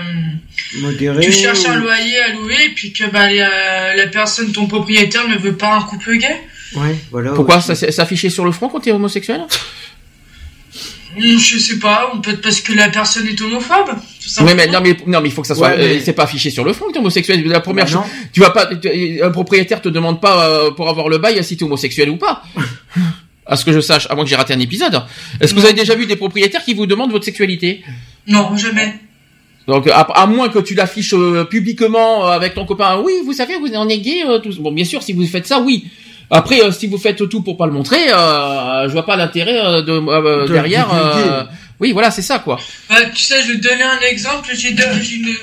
Modéré. 0.81 1.21
tu 1.25 1.33
cherches 1.33 1.65
un 1.65 1.77
loyer 1.77 2.19
à 2.21 2.33
louer, 2.35 2.57
et 2.67 2.75
puis 2.75 2.93
que 2.93 3.11
bah, 3.11 3.29
les, 3.31 3.41
euh, 3.41 3.95
la 3.97 4.07
personne, 4.09 4.53
ton 4.53 4.67
propriétaire, 4.67 5.27
ne 5.27 5.37
veut 5.39 5.57
pas 5.57 5.75
un 5.75 5.83
couple 5.83 6.17
gay. 6.19 6.37
Ouais, 6.77 6.97
voilà. 7.11 7.33
Pourquoi 7.33 7.61
ça 7.63 7.75
s'est 7.75 7.99
affiché 8.01 8.29
sur 8.29 8.45
le 8.45 8.53
front 8.53 8.69
quand 8.69 8.81
t'es 8.81 8.93
homosexuel? 8.93 9.41
Hmm, 9.41 9.47
Je 11.19 11.59
sais 11.59 11.79
pas, 11.79 12.11
peut-être 12.23 12.41
parce 12.41 12.61
que 12.61 12.73
la 12.73 12.89
personne 12.89 13.27
est 13.27 13.41
homophobe. 13.41 13.91
tout 14.21 14.45
Oui, 14.45 14.53
mais 14.57 14.67
non, 14.67 14.81
mais 14.83 14.97
non, 15.07 15.21
mais 15.21 15.29
il 15.29 15.33
faut 15.33 15.43
que 15.43 15.49
ça 15.49 15.55
soit. 15.55 15.69
Ouais, 15.71 15.77
mais- 15.77 15.97
euh, 15.97 16.01
c'est 16.03 16.13
pas 16.15 16.23
affiché 16.25 16.51
sur 16.51 16.65
le 16.65 16.73
front 16.73 16.87
que 16.89 16.93
t'es 16.93 16.99
homosexuel. 16.99 17.47
La 17.47 17.61
première 17.61 17.85
Bah 17.85 17.91
chose, 17.91 18.03
tu 18.33 18.41
vas 18.41 18.51
pas. 18.51 18.67
tu- 18.75 19.23
Un 19.23 19.31
propriétaire 19.31 19.83
te 19.83 19.89
demande 19.91 20.21
pas 20.21 20.49
euh, 20.49 20.71
pour 20.71 20.89
avoir 20.89 21.09
le 21.09 21.19
bail 21.19 21.43
si 21.45 21.57
t'es 21.57 21.65
homosexuel 21.65 22.09
ou 22.11 22.17
pas. 22.17 22.43
À 23.45 23.57
ce 23.57 23.65
que 23.65 23.73
je 23.73 23.81
sache, 23.81 24.07
à 24.09 24.15
moins 24.15 24.23
que 24.25 24.31
j'ai 24.31 24.37
raté 24.37 24.55
un 24.55 24.61
épisode. 24.61 25.03
Est-ce 25.41 25.53
que 25.53 25.59
vous 25.59 25.65
avez 25.65 25.75
déjà 25.75 25.97
vu 25.97 26.07
des 26.07 26.15
propriétaires 26.15 26.65
qui 26.65 26.75
vous 26.75 26.87
demandent 26.87 27.11
votre 27.11 27.25
sexualité? 27.25 27.83
Non, 28.29 28.57
jamais. 28.57 28.95
Donc 29.67 29.89
à, 29.89 30.01
à 30.01 30.27
moins 30.27 30.49
que 30.49 30.61
tu 30.61 30.75
l'affiches 30.75 31.13
euh, 31.15 31.45
publiquement 31.45 32.25
euh, 32.27 32.31
avec 32.31 32.55
ton 32.55 32.65
copain, 32.65 33.01
oui, 33.05 33.13
vous 33.25 33.33
savez, 33.33 33.57
vous 33.59 33.73
en 33.75 33.89
êtes 33.89 34.01
gay. 34.01 34.23
euh, 34.27 34.39
tout- 34.39 34.55
Bon, 34.61 34.71
bien 34.73 34.85
sûr, 34.85 35.03
si 35.03 35.13
vous 35.13 35.27
faites 35.27 35.47
ça, 35.47 35.61
oui. 35.61 35.87
Après, 36.33 36.61
euh, 36.63 36.73
si 36.73 36.87
vous 36.87 36.99
faites 36.99 37.29
tout 37.29 37.43
pour 37.43 37.57
pas 37.59 37.67
le 37.67 37.73
montrer, 37.73 38.11
euh, 38.11 38.89
je 38.89 38.93
vois 38.93 39.05
pas 39.05 39.17
l'intérêt 39.17 39.59
euh, 39.61 39.83
de 39.83 39.93
euh, 39.93 40.47
De 40.49 40.53
derrière. 40.53 40.89
euh, 40.93 41.45
oui, 41.79 41.93
voilà, 41.93 42.11
c'est 42.11 42.23
ça, 42.23 42.39
quoi. 42.39 42.59
Bah, 42.89 42.97
tu 43.15 43.23
sais, 43.23 43.43
je 43.43 43.49
vais 43.53 43.59
te 43.59 43.69
donner 43.69 43.83
un 43.83 44.01
exemple. 44.09 44.49
J'ai 44.55 44.71
une, 44.71 45.35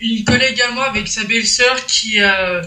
une 0.00 0.24
collègue 0.24 0.60
à 0.68 0.72
moi 0.72 0.86
avec 0.86 1.06
sa 1.06 1.22
belle-sœur 1.24 1.86
qui, 1.86 2.20
euh, 2.20 2.60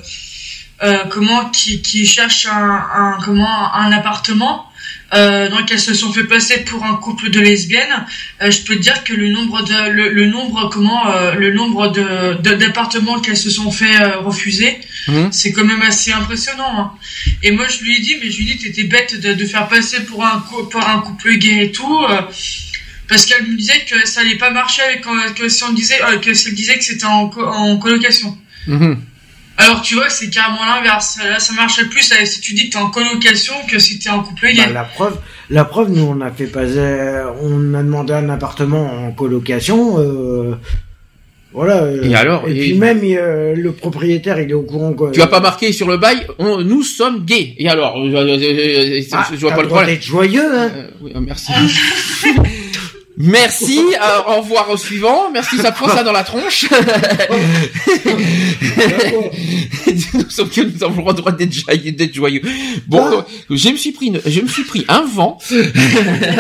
euh, 0.84 0.98
comment 1.10 1.50
qui, 1.50 1.82
qui 1.82 2.06
cherchent 2.06 2.48
un, 2.48 2.84
un 2.96 3.18
comment 3.24 3.74
un 3.74 3.92
appartement 3.92 4.66
euh, 5.14 5.50
donc 5.50 5.72
elles 5.72 5.80
se 5.80 5.94
sont 5.94 6.12
fait 6.12 6.24
passer 6.24 6.66
pour 6.66 6.84
un 6.84 6.96
couple 6.96 7.30
de 7.30 7.40
lesbiennes. 7.40 8.06
Euh, 8.42 8.50
je 8.50 8.62
peux 8.64 8.76
te 8.76 8.82
dire 8.82 9.04
que 9.04 9.14
le 9.14 9.30
nombre 9.30 9.62
de 9.62 9.90
le, 9.90 10.10
le 10.10 10.26
nombre 10.28 10.68
comment 10.70 11.12
euh, 11.12 11.36
le 11.36 11.54
nombre 11.54 11.90
de 11.90 12.34
d'appartements 12.56 13.20
qu'elles 13.20 13.38
se 13.38 13.52
sont 13.52 13.72
fait 13.72 14.02
euh, 14.02 14.18
refuser, 14.20 14.80
Mhm. 15.08 15.32
c'est 15.32 15.52
quand 15.52 15.64
même 15.66 15.82
assez 15.82 16.12
impressionnant. 16.12 16.80
hein. 16.80 16.92
Et 17.44 17.52
moi 17.52 17.68
je 17.68 17.84
lui 17.84 17.96
ai 17.98 18.00
dit 18.00 18.16
mais 18.22 18.30
je 18.32 18.38
lui 18.38 18.50
ai 18.50 18.54
dit 18.56 18.58
t'étais 18.64 18.84
bête 18.86 19.20
de, 19.20 19.34
de 19.34 19.46
faire 19.46 19.68
passer 19.68 20.02
pour 20.06 20.26
un 20.26 20.40
pour 20.72 20.88
un 20.88 21.00
couple 21.02 21.34
gay 21.38 21.66
et 21.66 21.72
tout. 21.72 22.00
euh, 22.10 22.22
parce 23.08 23.26
qu'elle 23.28 23.44
me 23.48 23.56
disait 23.56 23.82
que 23.90 24.08
ça 24.08 24.22
allait 24.22 24.38
pas 24.38 24.50
marcher 24.50 24.82
avec 24.82 25.06
euh, 25.06 25.30
que 25.38 25.48
si 25.48 25.64
on 25.64 25.74
disait 25.74 26.02
euh, 26.02 26.18
que 26.18 26.34
si 26.34 26.48
elle 26.50 26.56
disait 26.56 26.78
que 26.80 26.84
c'était 26.84 27.06
en, 27.06 27.30
en 27.36 27.78
colocation. 27.78 28.36
Mhm. 28.68 29.00
Alors 29.58 29.82
tu 29.84 29.94
vois 29.94 30.10
c'est 30.10 30.30
carrément 30.30 30.66
l'inverse. 30.66 31.20
Là 31.24 31.40
ça 31.40 31.54
marchait 31.54 31.86
plus 31.86 32.12
si 32.26 32.42
tu 32.42 32.54
dis 32.56 32.68
que 32.70 32.74
t'es 32.74 32.78
en 32.78 32.90
colocation 32.90 33.54
que 33.70 33.78
si 33.80 34.00
t'es 34.00 34.10
en 34.10 34.22
couple 34.24 34.48
gay. 34.48 34.66
Bah, 34.66 34.72
la 34.74 34.84
preuve, 34.84 35.18
la 35.50 35.66
preuve, 35.66 35.92
nous 35.92 36.02
on 36.04 36.20
a 36.22 36.32
fait 36.32 36.52
on 37.42 37.74
a 37.74 37.84
demandé 37.84 38.14
un 38.14 38.30
appartement 38.30 39.06
en 39.08 39.12
colocation. 39.12 40.00
Euh, 40.00 40.56
voilà. 41.56 41.78
euh, 41.84 42.04
Et 42.04 42.14
alors, 42.16 42.48
Et, 42.48 42.52
et- 42.52 42.60
puis 42.62 42.74
même 42.76 43.00
euh, 43.04 43.56
le 43.56 43.72
propriétaire, 43.72 44.40
il 44.40 44.52
est 44.52 44.54
au 44.54 44.62
courant. 44.64 44.94
Quoi. 44.94 45.10
Tu 45.12 45.22
as 45.22 45.28
pas 45.28 45.40
marqué 45.40 45.72
sur 45.72 45.88
le 45.88 45.98
bail, 45.98 46.28
on- 46.38 46.62
nous 46.62 46.84
sommes 46.84 47.26
gays. 47.26 47.56
Et 47.58 47.68
alors, 47.70 47.98
euh, 47.98 48.12
euh, 48.14 48.38
euh, 48.40 49.02
Ah, 49.12 49.28
je 49.32 49.38
vois 49.38 49.52
pas 49.52 49.58
le 49.58 49.62
le 49.64 49.68
droit 49.70 49.80
problème. 49.82 49.96
d'être 49.96 50.06
joyeux, 50.06 50.46
hein. 50.54 50.70
Euh, 50.76 50.88
oui, 51.02 51.12
euh, 51.16 51.20
merci. 51.22 51.52
Merci, 53.18 53.80
euh, 53.80 54.30
au 54.30 54.42
revoir 54.42 54.70
au 54.70 54.76
suivant. 54.76 55.32
Merci, 55.32 55.56
ça 55.56 55.72
prend 55.72 55.88
ça 55.88 56.04
dans 56.04 56.12
la 56.12 56.26
tronche. 56.26 56.66
nous 60.14 60.30
sommes 60.30 60.50
que 60.50 60.60
nous 60.62 60.84
avons 60.84 61.08
le 61.08 61.14
droit 61.14 61.32
d'être 61.32 61.54
joyeux. 61.54 61.94
d'être 61.94 62.14
joyeux. 62.14 62.42
Bon, 62.88 63.06
Ah. 63.06 63.26
euh, 63.52 63.56
je 63.56 63.70
me 63.70 63.78
suis 63.78 63.94
pris, 63.94 64.08
une- 64.08 64.20
je 64.26 64.42
me 64.42 64.48
suis 64.50 64.66
pris 64.66 64.84
un 64.90 65.06
vent. 65.06 65.38
D'ailleurs, 65.50 65.70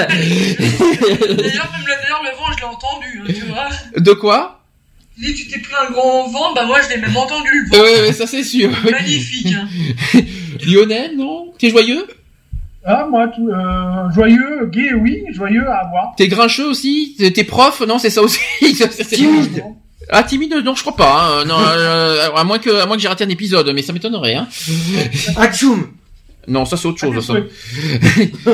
même 0.09 1.39
le, 1.39 2.01
d'ailleurs, 2.01 2.23
le 2.23 2.37
vent, 2.37 2.51
je 2.51 2.57
l'ai 2.59 2.65
entendu, 2.65 3.21
hein, 3.21 3.25
tu 3.27 3.45
vois. 3.45 3.69
De 4.01 4.11
quoi? 4.11 4.64
Si 5.21 5.33
tu 5.33 5.47
t'es 5.47 5.59
pris 5.59 5.73
un 5.87 5.91
grand 5.91 6.27
vent, 6.27 6.53
bah 6.53 6.65
moi, 6.65 6.79
je 6.81 6.89
l'ai 6.93 7.01
même 7.01 7.15
entendu, 7.15 7.49
le 7.71 7.77
vent. 7.77 7.83
Oui, 7.83 7.89
oui, 8.07 8.13
ça 8.13 8.27
c'est 8.27 8.43
sûr. 8.43 8.69
Magnifique. 8.89 9.47
hein. 9.53 9.67
Lionel, 10.65 11.15
non? 11.17 11.53
T'es 11.57 11.69
joyeux? 11.69 12.05
Ah, 12.85 13.07
moi, 13.09 13.27
tout, 13.29 13.47
euh, 13.49 14.11
joyeux, 14.13 14.69
gay, 14.71 14.93
oui, 14.93 15.23
joyeux 15.31 15.67
à 15.67 15.85
avoir. 15.85 16.13
T'es 16.17 16.27
grincheux 16.27 16.65
aussi? 16.67 17.15
T'es 17.33 17.43
prof? 17.43 17.81
Non, 17.87 17.97
c'est 17.97 18.09
ça 18.09 18.21
aussi. 18.21 18.39
Timide. 19.09 19.63
Ah, 20.09 20.21
timide 20.21 20.53
Non, 20.63 20.75
je 20.75 20.81
crois 20.81 20.95
pas. 20.95 21.39
hein. 21.41 21.45
Non, 21.45 21.57
euh, 21.59 22.29
à 22.35 22.43
moins 22.43 22.59
que, 22.59 22.69
à 22.69 22.85
moins 22.85 22.95
que 22.95 23.01
j'ai 23.01 23.07
raté 23.07 23.23
un 23.23 23.29
épisode, 23.29 23.71
mais 23.73 23.81
ça 23.81 23.91
m'étonnerait. 23.93 24.35
Hein. 24.35 24.47
Atchoum. 25.37 25.87
Non, 26.47 26.65
ça 26.65 26.77
c'est 26.77 26.87
autre 26.87 26.99
chose. 26.99 27.15
Ah, 27.17 27.21
ça. 28.45 28.51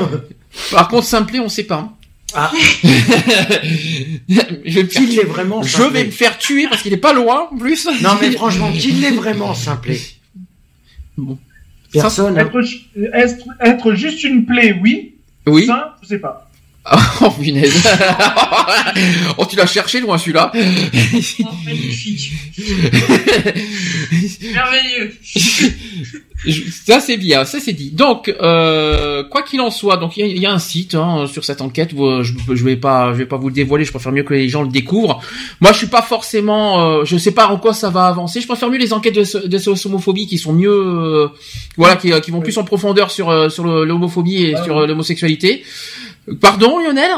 Par 0.72 0.88
contre, 0.88 1.06
simplet, 1.08 1.40
on 1.40 1.50
sait 1.50 1.64
pas. 1.66 1.92
Ah. 2.34 2.52
je 2.84 4.74
vais 4.74 4.84
me 4.84 4.88
faire, 4.88 4.88
Qu'il 4.88 5.16
l'est 5.16 5.24
vraiment. 5.24 5.64
je 5.64 5.72
Simplet. 5.72 6.00
vais 6.02 6.06
me 6.06 6.12
faire 6.12 6.38
tuer 6.38 6.68
parce 6.68 6.82
qu'il 6.82 6.94
est 6.94 6.98
pas 6.98 7.14
loin 7.14 7.48
en 7.52 7.58
plus. 7.58 7.88
Non 8.02 8.12
mais 8.22 8.32
franchement, 8.32 8.72
qu'il 8.78 9.02
l'est 9.02 9.12
vraiment 9.12 9.54
simplet. 9.54 10.00
Bon. 11.18 11.38
Personne. 11.92 12.38
hein. 12.38 12.50
Être, 12.54 12.60
être, 13.14 13.46
être 13.60 13.94
juste 13.96 14.24
une 14.24 14.46
plaie, 14.46 14.80
oui. 14.82 15.16
Oui. 15.48 15.66
Ça, 15.66 15.98
je 16.02 16.08
sais 16.08 16.20
pas. 16.20 16.50
Oh 17.24 17.30
punaise. 17.30 17.74
oh, 19.38 19.46
tu 19.46 19.56
l'as 19.56 19.68
cherché 19.68 20.00
loin 20.00 20.18
celui-là. 20.18 20.52
Oh, 20.56 20.58
magnifique. 21.66 22.32
Merveilleux. 24.54 25.14
Ça 26.88 27.00
c'est 27.00 27.18
bien, 27.18 27.46
ça 27.46 27.60
c'est 27.60 27.74
dit. 27.74 27.92
Donc, 27.92 28.34
euh, 28.42 29.24
quoi 29.24 29.44
qu'il 29.44 29.62
en 29.62 29.70
soit, 29.70 29.98
donc 29.98 30.18
il 30.18 30.22
y, 30.22 30.24
a- 30.24 30.34
il 30.34 30.40
y 30.42 30.46
a 30.48 30.52
un 30.52 30.58
site 30.58 30.96
hein, 30.96 31.28
sur 31.32 31.46
cette 31.46 31.62
enquête. 31.62 31.94
Vous, 31.94 32.24
je, 32.24 32.34
je 32.52 32.64
vais 32.66 32.76
pas, 32.78 33.14
je 33.14 33.18
vais 33.20 33.28
pas 33.28 33.38
vous 33.38 33.50
le 33.50 33.54
dévoiler. 33.54 33.86
Je 33.86 33.92
préfère 33.92 34.12
mieux 34.12 34.24
que 34.24 34.34
les 34.34 34.50
gens 34.50 34.64
le 34.64 34.70
découvrent. 34.70 35.22
Moi, 35.60 35.72
je 35.74 35.78
suis 35.78 35.88
pas 35.88 36.02
forcément, 36.02 36.84
euh, 37.02 37.06
je 37.06 37.16
sais 37.18 37.32
pas 37.32 37.48
en 37.50 37.58
quoi 37.58 37.76
ça 37.76 37.92
va 37.92 38.08
avancer. 38.08 38.42
Je 38.42 38.48
préfère 38.48 38.72
mieux 38.72 38.80
les 38.80 38.92
enquêtes 38.92 39.14
de, 39.14 39.48
de 39.48 39.86
homophobie 39.86 40.26
qui 40.26 40.40
sont 40.40 40.54
mieux, 40.54 40.72
euh, 40.72 41.28
voilà, 41.78 41.96
qui, 41.96 42.12
euh, 42.12 42.20
qui 42.20 42.32
vont 42.32 42.42
plus 42.42 42.58
en 42.58 42.64
profondeur 42.64 43.12
sur 43.12 43.30
euh, 43.30 43.50
sur 43.50 43.64
l'homophobie 43.66 44.46
et 44.46 44.56
Ah 44.56 44.64
sur 44.64 44.78
oui. 44.78 44.82
euh, 44.82 44.88
l'homosexualité. 44.88 45.64
Pardon, 46.40 46.78
Lionel 46.80 47.10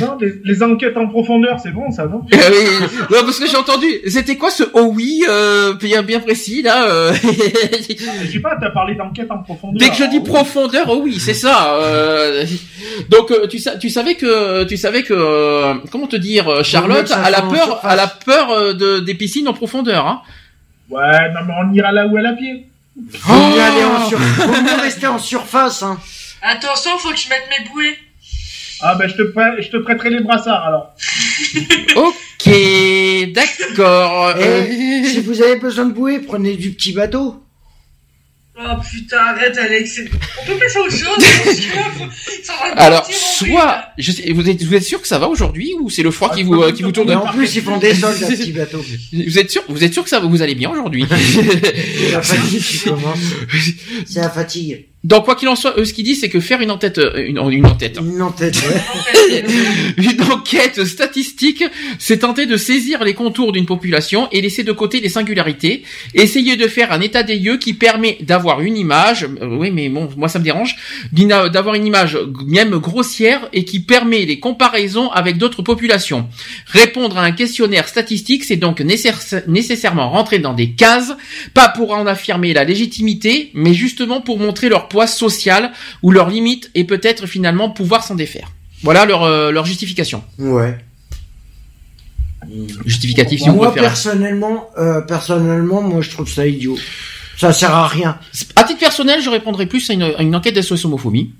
Non, 0.00 0.18
les, 0.20 0.32
les 0.44 0.62
enquêtes 0.62 0.96
en 0.96 1.06
profondeur, 1.06 1.60
c'est 1.62 1.70
bon, 1.70 1.90
ça, 1.92 2.06
non 2.06 2.22
Euh, 2.34 2.38
oui, 2.50 2.86
non, 3.10 3.18
parce 3.24 3.38
que 3.38 3.46
j'ai 3.46 3.56
entendu. 3.56 3.86
C'était 4.08 4.36
quoi 4.36 4.50
ce 4.50 4.64
oh 4.74 4.90
oui 4.92 5.24
euh, 5.28 5.74
bien 5.74 6.02
bien 6.02 6.18
précis 6.18 6.60
là 6.60 6.84
euh, 6.84 7.12
Je 7.14 8.30
sais 8.32 8.40
pas, 8.40 8.56
t'as 8.60 8.70
parlé 8.70 8.96
d'enquête 8.96 9.30
en 9.30 9.38
profondeur. 9.38 9.78
Dès 9.78 9.88
que 9.90 9.94
je 10.04 10.10
dis 10.10 10.20
profondeur, 10.20 10.86
oh 10.90 11.00
oui, 11.04 11.18
c'est 11.20 11.32
ça. 11.34 11.74
euh, 11.76 12.44
donc 13.08 13.32
tu, 13.48 13.60
sa- 13.60 13.76
tu 13.76 13.88
savais 13.88 14.16
que 14.16 14.64
tu 14.64 14.76
savais 14.76 15.04
que 15.04 15.86
comment 15.90 16.08
te 16.08 16.16
dire, 16.16 16.64
Charlotte 16.64 17.10
a 17.12 17.30
la 17.30 17.42
peur, 17.42 17.80
a 17.84 17.94
la 17.94 18.08
peur 18.08 18.74
de 18.74 18.98
des 18.98 19.14
piscines 19.14 19.46
en 19.48 19.54
profondeur. 19.54 20.06
Hein. 20.06 20.22
Ouais, 20.90 21.30
non, 21.32 21.40
mais 21.46 21.54
on 21.62 21.72
ira 21.72 21.92
là 21.92 22.06
où 22.08 22.18
elle 22.18 22.26
a 22.26 22.32
pied. 22.32 22.66
Vaut 22.96 23.34
mieux 23.54 23.60
aller 23.60 23.84
en 23.84 24.82
rester 24.82 25.06
en 25.06 25.18
surface. 25.18 25.84
Hein. 25.84 25.98
Attention, 26.42 26.90
faut 26.98 27.10
que 27.10 27.16
je 27.18 27.28
mette 27.28 27.44
mes 27.48 27.68
bouées. 27.70 27.96
Ah, 28.82 28.94
ben, 28.94 29.08
je 29.08 29.14
te, 29.14 29.22
je 29.62 29.68
te 29.68 29.76
prêterai 29.76 30.10
les 30.10 30.20
brassards, 30.20 30.66
alors. 30.66 30.94
Ok, 32.42 33.32
d'accord. 33.34 34.34
Euh, 34.36 34.66
si 35.04 35.20
vous 35.20 35.42
avez 35.42 35.56
besoin 35.56 35.84
de 35.86 35.92
bouée, 35.92 36.20
prenez 36.20 36.56
du 36.56 36.70
petit 36.70 36.92
bateau. 36.92 37.42
Oh 38.62 38.76
putain, 38.90 39.16
arrête, 39.18 39.56
Alex. 39.56 40.00
On 40.42 40.46
peut 40.46 40.58
passer 40.58 40.78
à 40.78 40.82
autre 40.82 40.92
chose, 40.92 41.16
parce 41.16 41.56
que 41.56 42.44
ça 42.44 42.52
va 42.52 42.82
Alors, 42.82 43.00
partir 43.00 43.16
soit, 43.16 43.84
je 43.96 44.12
sais, 44.12 44.32
vous 44.32 44.48
êtes, 44.48 44.62
vous 44.62 44.74
êtes 44.74 44.82
sûr 44.82 45.00
que 45.00 45.08
ça 45.08 45.18
va 45.18 45.28
aujourd'hui 45.28 45.72
ou 45.80 45.88
c'est 45.88 46.02
le 46.02 46.10
froid 46.10 46.34
qui 46.34 46.42
vous, 46.42 46.62
euh, 46.62 46.72
qui 46.72 46.82
vous 46.82 46.92
tourne 46.92 47.10
en 47.10 47.26
plus, 47.26 47.54
ils 47.56 47.62
font 47.62 47.78
des 47.78 47.94
soldes 47.94 48.22
à 48.22 48.26
petit 48.26 48.52
bateau. 48.52 48.84
Vous 49.12 49.38
êtes 49.38 49.50
sûr, 49.50 49.62
vous 49.68 49.82
êtes 49.82 49.92
sûr 49.92 50.02
que 50.04 50.10
ça 50.10 50.20
va, 50.20 50.26
vous 50.26 50.42
allez 50.42 50.54
bien 50.54 50.70
aujourd'hui? 50.70 51.06
La 52.12 52.22
fatigue 52.22 52.62
qui 52.62 52.78
commence. 52.80 53.18
C'est 54.06 54.20
la 54.20 54.30
fatigue. 54.30 54.89
Donc 55.02 55.24
quoi 55.24 55.34
qu'il 55.34 55.48
en 55.48 55.56
soit, 55.56 55.74
eux, 55.78 55.84
ce 55.86 55.94
qu'ils 55.94 56.04
disent, 56.04 56.20
c'est 56.20 56.28
que 56.28 56.40
faire 56.40 56.60
une 56.60 56.70
enquête, 56.70 56.98
euh, 56.98 57.24
une, 57.26 57.38
une 57.50 57.64
enquête, 57.66 57.98
Une 58.00 58.20
en-tête. 58.20 58.54
vrille. 58.56 59.44
Une 59.96 60.22
enquête 60.30 60.84
statistique, 60.84 61.64
c'est 61.98 62.18
tenter 62.18 62.44
de 62.46 62.56
saisir 62.58 63.02
les 63.02 63.14
contours 63.14 63.52
d'une 63.52 63.64
population 63.64 64.28
et 64.32 64.40
laisser 64.42 64.62
de 64.62 64.72
côté 64.72 65.00
les 65.00 65.08
singularités. 65.08 65.84
Essayer 66.14 66.56
de 66.56 66.66
faire 66.68 66.92
un 66.92 67.00
état 67.00 67.22
des 67.22 67.36
lieux 67.38 67.56
qui 67.56 67.72
permet 67.74 68.18
d'avoir 68.20 68.60
une 68.60 68.76
image, 68.76 69.24
euh, 69.40 69.56
oui 69.58 69.70
mais 69.70 69.88
bon, 69.88 70.08
moi 70.16 70.28
ça 70.28 70.38
me 70.38 70.44
dérange, 70.44 70.76
d'avoir 71.12 71.74
une 71.74 71.86
image 71.86 72.18
même 72.46 72.76
grossière 72.78 73.48
et 73.52 73.64
qui 73.64 73.80
permet 73.80 74.26
les 74.26 74.38
comparaisons 74.38 75.10
avec 75.10 75.38
d'autres 75.38 75.62
populations. 75.62 76.28
Répondre 76.66 77.16
à 77.18 77.22
un 77.24 77.32
questionnaire 77.32 77.88
statistique, 77.88 78.44
c'est 78.44 78.56
donc 78.56 78.80
nécessaire- 78.80 79.42
nécessairement 79.46 80.10
rentrer 80.10 80.38
dans 80.40 80.52
des 80.52 80.72
cases, 80.72 81.12
pas 81.54 81.68
pour 81.68 81.92
en 81.92 82.06
affirmer 82.06 82.52
la 82.52 82.64
légitimité, 82.64 83.50
mais 83.54 83.72
justement 83.72 84.20
pour 84.20 84.38
montrer 84.38 84.68
leur 84.68 84.88
poids 84.90 85.06
social 85.06 85.72
ou 86.02 86.10
leurs 86.10 86.28
limites 86.28 86.70
et 86.74 86.84
peut-être 86.84 87.26
finalement 87.26 87.70
pouvoir 87.70 88.04
s'en 88.04 88.14
défaire. 88.14 88.52
Voilà 88.82 89.06
leur, 89.06 89.22
euh, 89.22 89.50
leur 89.50 89.64
justification. 89.64 90.22
Ouais. 90.38 90.76
Justificatif, 92.84 93.42
si 93.42 93.50
on 93.50 93.54
moi, 93.54 93.72
personnellement, 93.72 94.70
euh, 94.78 95.00
personnellement, 95.02 95.82
moi, 95.82 96.00
je 96.00 96.10
trouve 96.10 96.28
ça 96.28 96.46
idiot. 96.46 96.78
Ça 97.36 97.52
sert 97.52 97.74
à 97.74 97.86
rien. 97.86 98.18
À 98.56 98.64
titre 98.64 98.80
personnel, 98.80 99.22
je 99.22 99.30
répondrais 99.30 99.66
plus 99.66 99.88
à 99.90 99.94
une, 99.94 100.02
à 100.02 100.22
une 100.22 100.34
enquête 100.34 100.60
SOS 100.60 100.84
homophobie. 100.84 101.32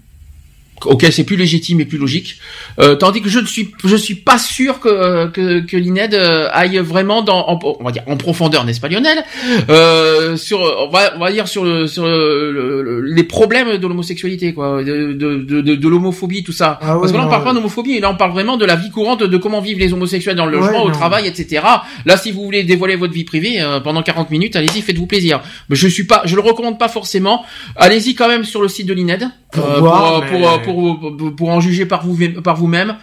Ok, 0.87 1.07
c'est 1.11 1.25
plus 1.25 1.37
légitime 1.37 1.81
et 1.81 1.85
plus 1.85 1.99
logique. 1.99 2.39
Euh, 2.79 2.95
tandis 2.97 3.21
que 3.23 3.29
je 3.29 3.39
ne 3.39 3.47
suis, 3.47 3.71
je 3.85 3.97
suis 3.97 4.15
pas 4.15 4.39
sûr 4.39 4.81
que 4.81 5.27
que, 5.29 5.61
que 5.61 5.77
l'INED 5.77 6.15
euh, 6.15 6.49
aille 6.53 6.79
vraiment 6.79 7.23
dans, 7.23 7.49
en, 7.49 7.59
on 7.81 7.85
va 7.85 7.91
dire 7.93 8.03
en 8.07 8.17
profondeur, 8.17 8.65
n'est-ce 8.65 8.81
pas 8.81 8.89
Lionel? 8.89 9.23
Euh, 9.69 10.37
Sur, 10.37 10.61
on 10.61 10.89
va, 10.89 11.13
on 11.17 11.19
va 11.21 11.31
dire 11.33 11.49
sur 11.49 11.65
le, 11.65 11.87
sur 11.87 12.05
le- 12.07 12.51
le- 12.53 12.83
le- 12.83 13.01
les 13.03 13.25
problèmes 13.25 13.77
de 13.77 13.87
l'homosexualité, 13.87 14.55
quoi, 14.55 14.83
de 14.83 15.13
de, 15.13 15.37
de, 15.39 15.75
de, 15.75 15.89
l'homophobie, 15.89 16.43
tout 16.43 16.53
ça. 16.53 16.79
Ah 16.83 16.97
Parce 17.01 17.13
que 17.13 17.17
là, 17.17 17.27
on 17.27 17.31
parle 17.31 17.45
pas 17.45 17.53
d'homophobie, 17.53 18.01
là, 18.01 18.11
on 18.11 18.17
parle 18.17 18.33
vraiment 18.33 18.57
de 18.57 18.65
la 18.65 18.77
vie 18.77 18.91
courante, 18.91 19.23
de 19.23 19.37
comment 19.37 19.61
vivent 19.61 19.79
les 19.79 19.93
homosexuels 19.93 20.37
dans 20.37 20.47
le 20.47 20.57
Ouais, 20.59 20.65
logement, 20.67 20.85
au 20.85 20.89
non. 20.89 20.95
travail, 20.95 21.27
etc. 21.27 21.63
Là, 22.07 22.17
si 22.17 22.31
vous 22.33 22.43
voulez 22.43 22.65
dévoiler 22.65 22.97
votre 22.97 23.13
vie 23.13 23.25
privée 23.25 23.61
euh, 23.61 23.81
pendant 23.81 24.03
40 24.03 24.31
minutes, 24.31 24.57
allez-y, 24.57 24.81
faites-vous 24.83 25.07
plaisir. 25.07 25.41
Mais 25.69 25.77
je 25.77 25.89
suis 25.89 26.05
pas, 26.05 26.23
je 26.25 26.35
le 26.37 26.41
recommande 26.43 26.79
pas 26.79 26.89
forcément. 26.89 27.45
Allez-y 27.77 28.15
quand 28.15 28.29
même 28.29 28.45
sur 28.45 28.63
le 28.63 28.69
site 28.69 28.87
de 28.87 28.93
l'INED 28.95 29.29
Pour 29.53 29.65
euh, 29.69 29.81
voir, 29.81 30.25
pour, 30.27 30.39
mais- 30.39 30.41
pour, 30.41 30.63
pour, 30.63 30.70
pour, 30.75 31.35
pour 31.37 31.49
en 31.51 31.61
juger 31.61 31.87
par 31.87 32.07
vous 32.07 32.19
par 32.43 32.57
vous-même. 32.57 32.97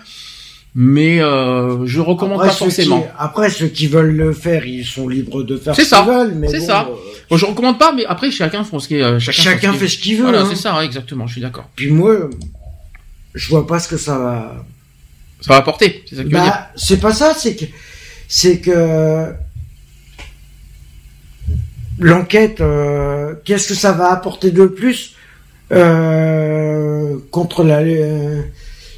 Mais 0.80 1.20
euh, 1.22 1.88
je 1.88 2.00
recommande 2.00 2.38
Après 2.40 2.50
pas 2.50 2.54
forcément. 2.54 3.02
qui, 3.02 3.08
après, 3.18 3.50
ceux 3.50 3.68
qui 3.68 3.88
veulent 3.88 4.16
le 4.16 4.32
faire, 4.32 4.64
ils 4.68 4.86
sont 4.86 5.08
libres 5.10 5.42
de 5.42 5.58
faire 5.58 5.76
ce 5.76 5.82
qu'ils 5.82 6.06
veulent. 6.06 6.36
mais 6.36 6.50
C'est 6.50 6.60
bon, 6.60 6.66
ça. 6.68 6.88
euh, 6.88 6.96
Bon, 7.32 7.38
je 7.38 7.46
recommande 7.48 7.80
pas, 7.80 7.94
mais 7.94 8.06
après 8.06 8.30
chacun 8.30 8.64
fait 8.64 8.80
ce 8.80 8.88
qui 8.88 8.96
est, 8.98 9.02
euh, 9.02 9.18
chacun, 9.20 9.42
chacun 9.42 9.74
fait 9.74 9.88
ce 9.88 9.98
qu'il 9.98 10.18
veut. 10.18 10.24
Voilà, 10.24 10.42
hein. 10.42 10.48
c'est 10.50 10.56
ça, 10.56 10.84
exactement. 10.84 11.26
Je 11.26 11.34
suis 11.34 11.42
d'accord. 11.42 11.68
Puis 11.76 11.90
moi, 11.90 12.30
je 13.34 13.50
vois 13.50 13.66
pas 13.66 13.80
ce 13.80 13.88
que 13.88 13.98
ça 13.98 14.20
va. 14.20 14.66
Ça 15.42 15.54
va 15.54 15.60
apporter. 15.60 16.04
C'est 16.08 16.16
ça 16.18 16.24
que. 16.24 16.30
Bah, 16.30 16.70
c'est 16.76 17.00
pas 17.00 17.12
ça, 17.12 17.34
c'est 17.36 17.56
que, 17.56 17.66
c'est 18.28 18.60
que, 18.60 19.34
l'enquête, 22.00 22.62
euh, 22.62 23.34
qu'est-ce 23.46 23.70
que 23.70 23.74
ça 23.74 23.92
va 23.94 24.12
apporter 24.12 24.52
de 24.52 24.66
plus 24.68 25.16
euh, 25.72 27.18
contre 27.32 27.64
la 27.64 27.78
euh, 27.80 28.42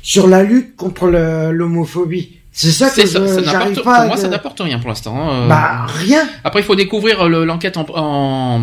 sur 0.01 0.27
la 0.27 0.43
lutte 0.43 0.75
contre 0.75 1.07
l'homophobie 1.51 2.37
C'est 2.51 2.71
ça 2.71 2.89
que 2.89 3.05
ça, 3.05 3.19
je- 3.25 3.43
ça 3.43 3.59
pour 3.75 3.87
à- 3.87 4.07
moi, 4.07 4.17
ça 4.17 4.27
n'apporte 4.27 4.59
rien 4.59 4.79
pour 4.79 4.89
l'instant. 4.89 5.15
hein, 5.19 5.43
euh. 5.43 5.47
Bah 5.47 5.85
rien. 5.87 6.27
Après, 6.43 6.61
il 6.61 6.63
faut 6.65 6.75
découvrir 6.75 7.27
le- 7.29 7.45
l'enquête 7.45 7.77
en, 7.77 7.85
en- 7.95 8.61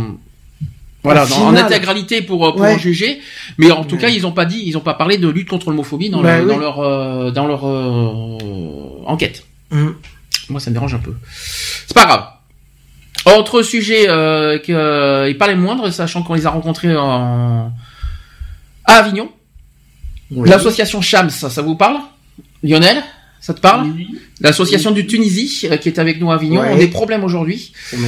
voilà, 1.02 1.24
en 1.40 1.54
intégralité 1.54 2.20
pour, 2.22 2.46
euh, 2.46 2.52
pour 2.52 2.62
Ouais. 2.62 2.74
en 2.74 2.78
juger. 2.78 3.20
Mais 3.58 3.70
en 3.70 3.84
tout 3.84 3.94
Ouais. 3.94 4.00
cas, 4.02 4.08
ils 4.08 4.26
ont 4.26 4.32
pas 4.32 4.44
dit, 4.44 4.62
ils 4.66 4.76
ont 4.76 4.80
pas 4.80 4.94
parlé 4.94 5.18
de 5.18 5.28
lutte 5.28 5.48
contre 5.48 5.70
l'homophobie 5.70 6.10
dans, 6.10 6.20
Bah 6.22 6.38
le- 6.38 6.44
oui. 6.44 6.48
dans 6.50 6.58
leur 6.58 6.80
euh, 6.80 7.30
dans 7.30 7.46
leur 7.46 7.66
euh, 7.66 9.02
enquête. 9.06 9.44
Mm. 9.70 9.88
Moi, 10.48 10.60
ça 10.60 10.70
me 10.70 10.74
dérange 10.74 10.94
un 10.94 10.98
peu. 10.98 11.14
C'est 11.86 11.94
pas 11.94 12.06
grave. 12.06 12.24
Autre 13.38 13.62
sujet 13.62 14.06
euh, 14.08 14.58
que, 14.58 14.72
euh, 14.72 15.28
et 15.28 15.34
pas 15.34 15.48
les 15.48 15.54
moindres, 15.56 15.92
sachant 15.92 16.22
qu'on 16.22 16.34
les 16.34 16.46
a 16.46 16.50
rencontrés 16.50 16.96
en... 16.96 17.72
à 18.86 18.94
Avignon. 18.94 19.30
Oui. 20.30 20.48
L'association 20.48 21.00
Shams, 21.00 21.30
ça, 21.30 21.50
ça 21.50 21.62
vous 21.62 21.76
parle? 21.76 21.98
Lionel, 22.62 23.02
ça 23.40 23.54
te 23.54 23.60
parle? 23.60 23.88
Oui. 23.94 24.18
L'association 24.40 24.90
du 24.90 25.06
Tunisie 25.06 25.66
euh, 25.70 25.76
qui 25.76 25.88
est 25.88 25.98
avec 25.98 26.20
nous 26.20 26.30
à 26.30 26.34
Avignon 26.34 26.60
Ouais. 26.62 26.72
ont 26.72 26.76
des 26.78 26.88
problèmes 26.88 27.24
aujourd'hui. 27.24 27.72
Bon. 27.92 28.06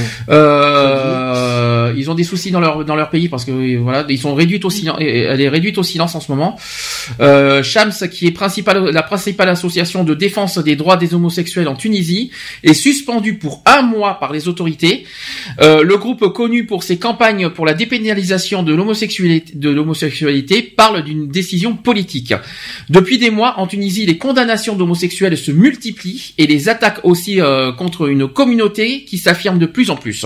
Euh, 1.89 1.93
ils 1.97 2.09
ont 2.09 2.15
des 2.15 2.23
soucis 2.23 2.51
dans 2.51 2.59
leur 2.59 2.85
dans 2.85 2.95
leur 2.95 3.09
pays 3.09 3.29
parce 3.29 3.45
que 3.45 3.77
voilà, 3.77 4.05
ils 4.09 4.19
sont 4.19 4.35
réduits 4.35 4.59
au 4.63 4.69
silence. 4.69 4.97
Elle 4.99 5.41
est 5.41 5.49
réduite 5.49 5.77
au 5.77 5.83
silence 5.83 6.15
en 6.15 6.19
ce 6.19 6.31
moment. 6.31 6.57
Euh, 7.19 7.63
Shams, 7.63 7.93
qui 8.11 8.27
est 8.27 8.31
principale, 8.31 8.89
la 8.89 9.03
principale 9.03 9.49
association 9.49 10.03
de 10.03 10.13
défense 10.13 10.57
des 10.57 10.75
droits 10.75 10.97
des 10.97 11.13
homosexuels 11.13 11.67
en 11.67 11.75
Tunisie, 11.75 12.31
est 12.63 12.73
suspendue 12.73 13.35
pour 13.35 13.61
un 13.65 13.81
mois 13.81 14.19
par 14.19 14.31
les 14.31 14.47
autorités. 14.47 15.05
Euh, 15.61 15.83
le 15.83 15.97
groupe 15.97 16.33
connu 16.33 16.65
pour 16.65 16.83
ses 16.83 16.97
campagnes 16.97 17.49
pour 17.49 17.65
la 17.65 17.73
dépénalisation 17.73 18.63
de 18.63 18.73
l'homosexualité, 18.73 19.53
de 19.55 19.69
l'homosexualité 19.69 20.61
parle 20.61 21.03
d'une 21.03 21.27
décision 21.27 21.75
politique. 21.75 22.33
Depuis 22.89 23.17
des 23.17 23.29
mois, 23.29 23.55
en 23.59 23.67
Tunisie, 23.67 24.05
les 24.05 24.17
condamnations 24.17 24.75
d'homosexuels 24.75 25.37
se 25.37 25.51
multiplient 25.51 26.33
et 26.37 26.47
les 26.47 26.69
attaques 26.69 26.99
aussi 27.03 27.41
euh, 27.41 27.71
contre 27.71 28.07
une 28.09 28.27
communauté 28.27 29.03
qui 29.05 29.17
s'affirme 29.17 29.59
de 29.59 29.65
plus 29.65 29.89
en 29.89 29.95
plus. 29.95 30.25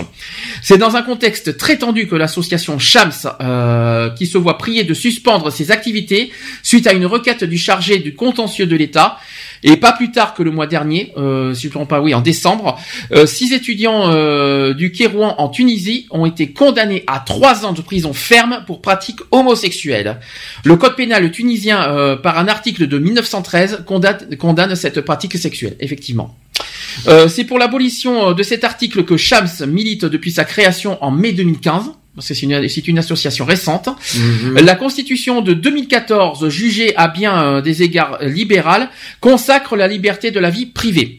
C'est 0.61 0.77
dans 0.77 0.95
un 0.95 1.01
contexte 1.01 1.52
très 1.57 1.77
tendu 1.77 2.07
que 2.07 2.15
l'association 2.15 2.79
Shams, 2.79 3.11
euh, 3.41 4.09
qui 4.11 4.27
se 4.27 4.37
voit 4.37 4.57
prier 4.57 4.83
de 4.83 4.93
suspendre 4.93 5.51
ses 5.51 5.71
activités 5.71 6.31
suite 6.61 6.87
à 6.87 6.93
une 6.93 7.05
requête 7.05 7.43
du 7.43 7.57
chargé 7.57 7.99
du 7.99 8.15
contentieux 8.15 8.65
de 8.65 8.75
l'État, 8.75 9.17
et 9.63 9.77
pas 9.77 9.93
plus 9.93 10.11
tard 10.11 10.33
que 10.33 10.43
le 10.43 10.51
mois 10.51 10.67
dernier, 10.67 11.13
euh, 11.17 11.53
si 11.53 11.69
je 11.69 11.77
ne 11.77 11.85
pas, 11.85 12.01
oui, 12.01 12.13
en 12.13 12.21
décembre, 12.21 12.77
euh, 13.13 13.25
six 13.25 13.53
étudiants 13.53 14.11
euh, 14.11 14.73
du 14.73 14.91
Kérouan 14.91 15.35
en 15.37 15.49
Tunisie 15.49 16.05
ont 16.11 16.25
été 16.25 16.51
condamnés 16.51 17.03
à 17.07 17.19
trois 17.19 17.65
ans 17.65 17.71
de 17.71 17.81
prison 17.81 18.13
ferme 18.13 18.63
pour 18.67 18.81
pratiques 18.81 19.19
homosexuelles. 19.31 20.19
Le 20.65 20.75
code 20.75 20.95
pénal 20.95 21.31
tunisien, 21.31 22.17
par 22.21 22.37
un 22.37 22.47
article 22.47 22.87
de 22.87 22.97
1913, 22.97 23.83
condamne, 23.85 24.35
condamne 24.37 24.75
cette 24.75 25.01
pratique 25.01 25.37
sexuelle, 25.37 25.75
effectivement. 25.79 26.35
Euh, 27.07 27.27
c'est 27.27 27.43
pour 27.43 27.59
l'abolition 27.59 28.29
euh, 28.29 28.33
de 28.33 28.43
cet 28.43 28.63
article 28.63 29.03
que 29.03 29.17
Shams 29.17 29.65
milite 29.67 30.05
depuis 30.05 30.31
sa 30.31 30.45
création 30.45 31.03
en 31.03 31.11
mai 31.11 31.31
2015. 31.31 31.91
Parce 32.15 32.27
que 32.27 32.35
c'est 32.35 32.87
une, 32.87 32.99
association 32.99 33.43
récente. 33.43 33.89
Mhm. 34.15 34.59
La 34.59 34.75
Constitution 34.75 35.41
de 35.41 35.53
2014, 35.53 36.47
jugée 36.49 36.95
à 36.95 37.07
bien 37.07 37.43
euh, 37.43 37.61
des 37.61 37.81
égards 37.81 38.19
libérales, 38.21 38.89
consacre 39.19 39.75
la 39.75 39.87
liberté 39.87 40.29
de 40.29 40.39
la 40.39 40.51
vie 40.51 40.67
privée. 40.67 41.17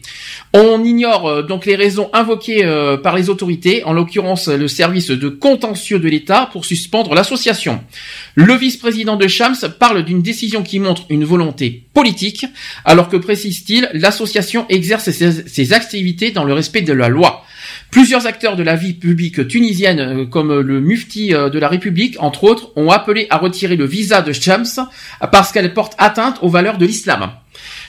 On 0.57 0.85
ignore 0.85 1.27
euh, 1.27 1.41
donc 1.41 1.65
les 1.65 1.75
raisons 1.75 2.09
invoquées 2.13 2.63
euh, 2.63 2.95
par 2.95 3.13
les 3.13 3.29
autorités, 3.29 3.83
en 3.83 3.91
l'occurrence 3.91 4.47
le 4.47 4.69
service 4.69 5.09
de 5.09 5.27
contentieux 5.27 5.99
de 5.99 6.07
l'État, 6.07 6.47
pour 6.49 6.63
suspendre 6.63 7.13
l'association. 7.13 7.81
Le 8.35 8.53
vice-président 8.53 9.17
de 9.17 9.27
Shams 9.27 9.57
parle 9.77 10.05
d'une 10.05 10.21
décision 10.21 10.63
qui 10.63 10.79
montre 10.79 11.07
une 11.09 11.25
volonté 11.25 11.89
politique, 11.93 12.45
alors 12.85 13.09
que 13.09 13.17
précise-t-il, 13.17 13.89
l'association 13.91 14.65
exerce 14.69 15.09
ses, 15.09 15.73
activités 15.73 16.31
dans 16.31 16.45
le 16.45 16.53
respect 16.53 16.83
de 16.83 16.93
la 16.93 17.09
loi. 17.09 17.43
Plusieurs 17.91 18.25
acteurs 18.25 18.55
de 18.55 18.63
la 18.63 18.77
vie 18.77 18.93
publique 18.93 19.49
tunisienne, 19.49 19.99
euh, 19.99 20.25
comme 20.25 20.57
le 20.61 20.79
mufti 20.79 21.31
de 21.31 21.59
la 21.59 21.67
République, 21.67 22.15
entre 22.19 22.45
autres, 22.45 22.71
ont 22.77 22.91
appelé 22.91 23.27
à 23.29 23.39
retirer 23.39 23.75
le 23.75 23.85
visa 23.85 24.21
de 24.21 24.31
Shams 24.31 24.87
parce 25.33 25.51
qu'elle 25.51 25.73
porte 25.73 25.95
atteinte 25.97 26.37
aux 26.41 26.49
valeurs 26.49 26.77
de 26.77 26.85
l'islam. 26.85 27.31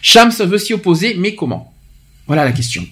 Shams 0.02 0.32
veut 0.40 0.58
s'y 0.58 0.74
opposer, 0.74 1.14
mais 1.16 1.36
comment? 1.36 1.75
Voilà 2.26 2.44
la 2.44 2.52
question. 2.52 2.82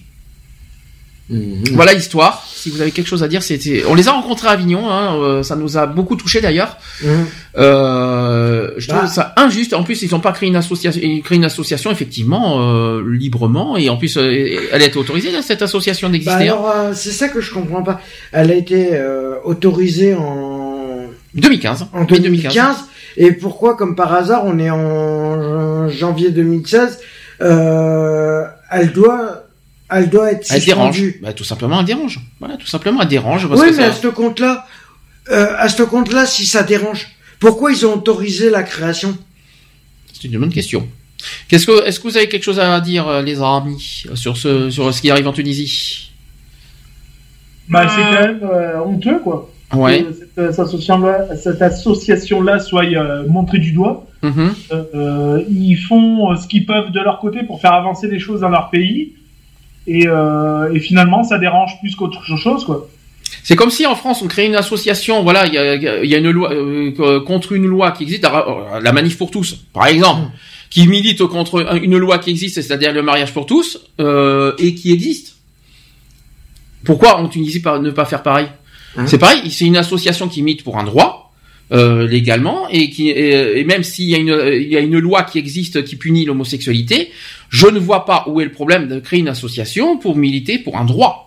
Mhm. 1.27 1.63
Voilà 1.73 1.93
l'histoire. 1.95 2.45
Si 2.47 2.69
vous 2.69 2.81
avez 2.81 2.91
quelque 2.91 3.07
chose 3.07 3.23
à 3.23 3.27
dire, 3.27 3.41
c'était. 3.41 3.83
On 3.87 3.95
les 3.95 4.07
a 4.07 4.11
rencontrés 4.11 4.47
à 4.47 4.51
Avignon. 4.51 4.91
Hein, 4.91 5.15
euh, 5.19 5.41
ça 5.43 5.55
nous 5.55 5.75
a 5.75 5.87
beaucoup 5.87 6.15
touché 6.15 6.39
d'ailleurs. 6.39 6.77
Mhm. 7.03 7.25
Euh, 7.57 8.71
je 8.77 8.87
trouve 8.87 9.01
Bah. 9.01 9.07
ça 9.07 9.33
injuste. 9.37 9.73
En 9.73 9.83
plus, 9.83 10.03
ils 10.03 10.11
n'ont 10.11 10.19
pas 10.19 10.33
créé 10.33 10.47
une 10.49 10.55
association, 10.55 11.01
ils 11.03 11.23
créent 11.23 11.35
une 11.37 11.45
association 11.45 11.89
effectivement 11.91 12.57
euh, 12.59 13.01
librement, 13.11 13.75
et 13.75 13.89
en 13.89 13.97
plus, 13.97 14.17
euh, 14.17 14.59
elle 14.71 14.81
a 14.81 14.85
été 14.85 14.97
autorisée 14.99 15.29
cette 15.41 15.63
association 15.63 16.09
Bah 16.09 16.13
d'exister. 16.13 16.33
hein. 16.49 16.53
alors, 16.53 16.69
euh, 16.69 16.93
c'est 16.93 17.11
ça 17.11 17.27
que 17.29 17.41
je 17.41 17.51
comprends 17.51 17.81
pas. 17.81 17.99
Elle 18.31 18.51
a 18.51 18.55
été 18.55 18.89
euh, 18.93 19.35
autorisée 19.45 20.13
en 20.13 21.05
2015. 21.33 21.87
en 21.91 22.01
mai 22.01 22.19
2015. 22.19 22.75
Et 23.17 23.31
pourquoi, 23.31 23.75
comme 23.75 23.95
par 23.95 24.13
hasard, 24.13 24.43
on 24.45 24.59
est 24.59 24.69
en 24.69 25.89
janvier 25.89 26.29
2016 26.29 26.99
euh, 27.41 28.43
Elle 28.77 28.91
doit, 28.91 29.43
elle 29.89 30.09
doit 30.09 30.31
être 30.31 30.45
Elle 30.51 30.63
dérange. 30.65 31.01
Bah, 31.21 31.33
tout 31.33 31.43
simplement, 31.43 31.79
elle 31.79 31.85
dérange. 31.85 32.19
Voilà, 32.39 32.57
tout 32.57 32.67
simplement, 32.67 33.01
elle 33.01 33.07
dérange. 33.07 33.47
Parce 33.47 33.61
Oui, 33.61 33.67
que 33.71 33.75
mais 33.75 33.83
ça- 33.83 33.89
à 33.89 33.93
ce 33.93 34.07
compte-là, 34.07 34.67
euh, 35.31 35.53
à 35.57 35.69
ce 35.69 35.83
compte-là, 35.83 36.25
si 36.25 36.45
ça 36.45 36.63
dérange, 36.63 37.07
pourquoi 37.39 37.71
ils 37.71 37.85
ont 37.85 37.93
autorisé 37.95 38.49
la 38.49 38.63
création? 38.63 39.17
C'est 40.13 40.27
une 40.27 40.39
bonne 40.39 40.53
question. 40.53 40.87
Qu'est-ce 41.47 41.65
que, 41.65 41.85
est-ce 41.85 41.99
que 41.99 42.07
vous 42.07 42.17
avez 42.17 42.27
quelque 42.29 42.43
chose 42.43 42.59
à 42.59 42.79
dire, 42.81 43.07
euh, 43.07 43.21
les 43.21 43.41
amis, 43.41 44.03
sur 44.15 44.37
ce, 44.37 44.69
sur 44.69 44.93
ce 44.93 45.01
qui 45.01 45.09
arrive 45.09 45.27
en 45.27 45.33
Tunisie? 45.33 46.11
Bah, 47.67 47.87
c'est 47.89 48.01
quand 48.01 48.11
même 48.27 48.39
euh, 48.43 48.79
honteux, 48.79 49.19
quoi. 49.19 49.49
Ouais. 49.73 50.03
Que 50.03 50.13
cette, 50.13 50.37
euh, 50.37 50.51
cette 50.51 50.59
association-là, 50.59 51.35
cette 51.37 51.61
association-là 51.61 52.59
soit 52.59 52.85
euh, 52.85 53.25
montrée 53.27 53.59
du 53.59 53.71
doigt. 53.71 54.05
Mhm. 54.21 54.53
Euh, 54.71 54.83
euh, 54.95 55.43
ils 55.49 55.75
font 55.75 56.31
euh, 56.31 56.35
ce 56.35 56.47
qu'ils 56.47 56.65
peuvent 56.65 56.91
de 56.91 56.99
leur 56.99 57.19
côté 57.19 57.43
pour 57.43 57.59
faire 57.61 57.73
avancer 57.73 58.07
les 58.07 58.19
choses 58.19 58.41
dans 58.41 58.49
leur 58.49 58.69
pays. 58.69 59.13
Et, 59.87 60.07
euh, 60.07 60.73
et 60.73 60.79
finalement, 60.79 61.23
ça 61.23 61.37
dérange 61.37 61.79
plus 61.79 61.95
qu'autre 61.95 62.23
chose, 62.37 62.65
quoi. 62.65 62.87
C'est 63.43 63.55
comme 63.55 63.69
si 63.69 63.85
en 63.85 63.95
France 63.95 64.21
on 64.23 64.27
crée 64.27 64.45
une 64.47 64.55
association, 64.55 65.21
voilà, 65.23 65.45
il 65.45 65.53
y 65.53 65.57
a, 65.57 65.75
il 66.03 66.09
y 66.09 66.15
a 66.15 66.17
une 66.17 66.31
loi 66.31 66.51
euh, 66.53 67.19
contre 67.21 67.51
une 67.53 67.67
loi 67.67 67.91
qui 67.91 68.03
existe, 68.03 68.23
la 68.81 68.91
manif 68.91 69.17
pour 69.17 69.29
tous, 69.29 69.65
par 69.73 69.85
exemple, 69.87 70.29
qui 70.71 70.87
milite 70.87 71.23
contre 71.25 71.75
une 71.83 71.97
loi 71.97 72.17
qui 72.17 72.31
existe, 72.31 72.55
c'est-à-dire 72.61 72.93
le 72.93 73.01
mariage 73.03 73.33
pour 73.33 73.45
tous, 73.45 73.79
euh, 73.99 74.53
et 74.57 74.73
qui 74.73 74.91
existe. 74.91 75.35
Pourquoi 76.83 77.17
en 77.17 77.27
Tunisie 77.27 77.61
pas- 77.61 77.79
ne 77.79 77.91
pas 77.91 78.05
faire 78.05 78.23
pareil? 78.23 78.47
Hein 78.97 79.07
C'est 79.07 79.17
pareil, 79.17 79.49
c'est 79.51 79.65
une 79.65 79.77
association 79.77 80.27
qui 80.27 80.41
milite 80.41 80.63
pour 80.63 80.77
un 80.77 80.83
droit. 80.83 81.21
euh, 81.71 82.07
légalement 82.07 82.69
et 82.69 82.91
qui 82.91 83.09
et, 83.09 83.59
et 83.59 83.63
même 83.63 83.81
s'il 83.83 84.07
y 84.07 84.13
a 84.13 84.19
une 84.19 84.37
il 84.53 84.67
y 84.71 84.77
a 84.77 84.81
une 84.81 84.99
loi 84.99 85.23
qui 85.23 85.39
existe 85.39 85.83
qui 85.83 85.95
punit 85.95 86.23
l'homosexualité, 86.23 87.09
je 87.49 87.65
ne 87.67 87.79
vois 87.79 88.05
pas 88.05 88.23
où 88.27 88.39
est 88.39 88.45
le 88.45 88.51
problème 88.51 88.87
de 88.87 88.99
créer 88.99 89.19
une 89.19 89.27
association 89.29 89.97
pour 89.97 90.15
militer 90.15 90.59
pour 90.59 90.77
un 90.77 90.85
droit 90.85 91.21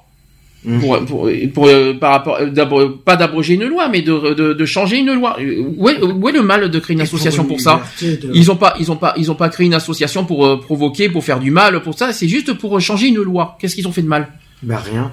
Mhm. 0.64 0.80
pour, 0.80 1.04
pour, 1.06 1.30
pour, 1.54 1.66
euh, 1.68 1.92
par 1.94 2.10
rapport 2.10 2.36
euh, 2.40 2.88
pas 3.04 3.14
d'abroger 3.14 3.54
une 3.54 3.66
loi 3.66 3.88
mais 3.88 4.02
de, 4.02 4.34
de, 4.34 4.52
de 4.54 4.64
changer 4.66 4.98
une 4.98 5.12
loi 5.14 5.36
où 5.76 5.88
est, 5.88 6.02
où 6.02 6.28
est 6.28 6.32
le 6.32 6.42
mal 6.42 6.68
de 6.68 6.78
créer 6.80 6.94
une 6.94 7.00
association 7.00 7.44
pour, 7.44 7.60
ça 7.60 7.80
de- 8.02 8.30
ils 8.34 8.50
ont 8.50 8.56
pas 8.56 8.74
ils 8.80 8.90
ont 8.90 8.96
pas 8.96 9.14
ils 9.16 9.30
ont 9.30 9.36
pas 9.36 9.50
créé 9.50 9.66
une 9.66 9.74
association 9.74 10.24
pour 10.24 10.44
euh, 10.44 10.60
provoquer 10.60 11.08
pour 11.10 11.22
faire 11.24 11.38
du 11.38 11.52
mal 11.52 11.80
pour 11.82 11.96
ça 11.96 12.12
c'est 12.12 12.26
juste 12.26 12.52
pour 12.54 12.80
changer 12.80 13.06
une 13.06 13.22
loi 13.22 13.56
qu'est-ce 13.60 13.76
qu'ils 13.76 13.86
ont 13.86 13.92
fait 13.92 14.02
de 14.02 14.08
mal? 14.08 14.32
Bah 14.64 14.78
rien. 14.84 15.12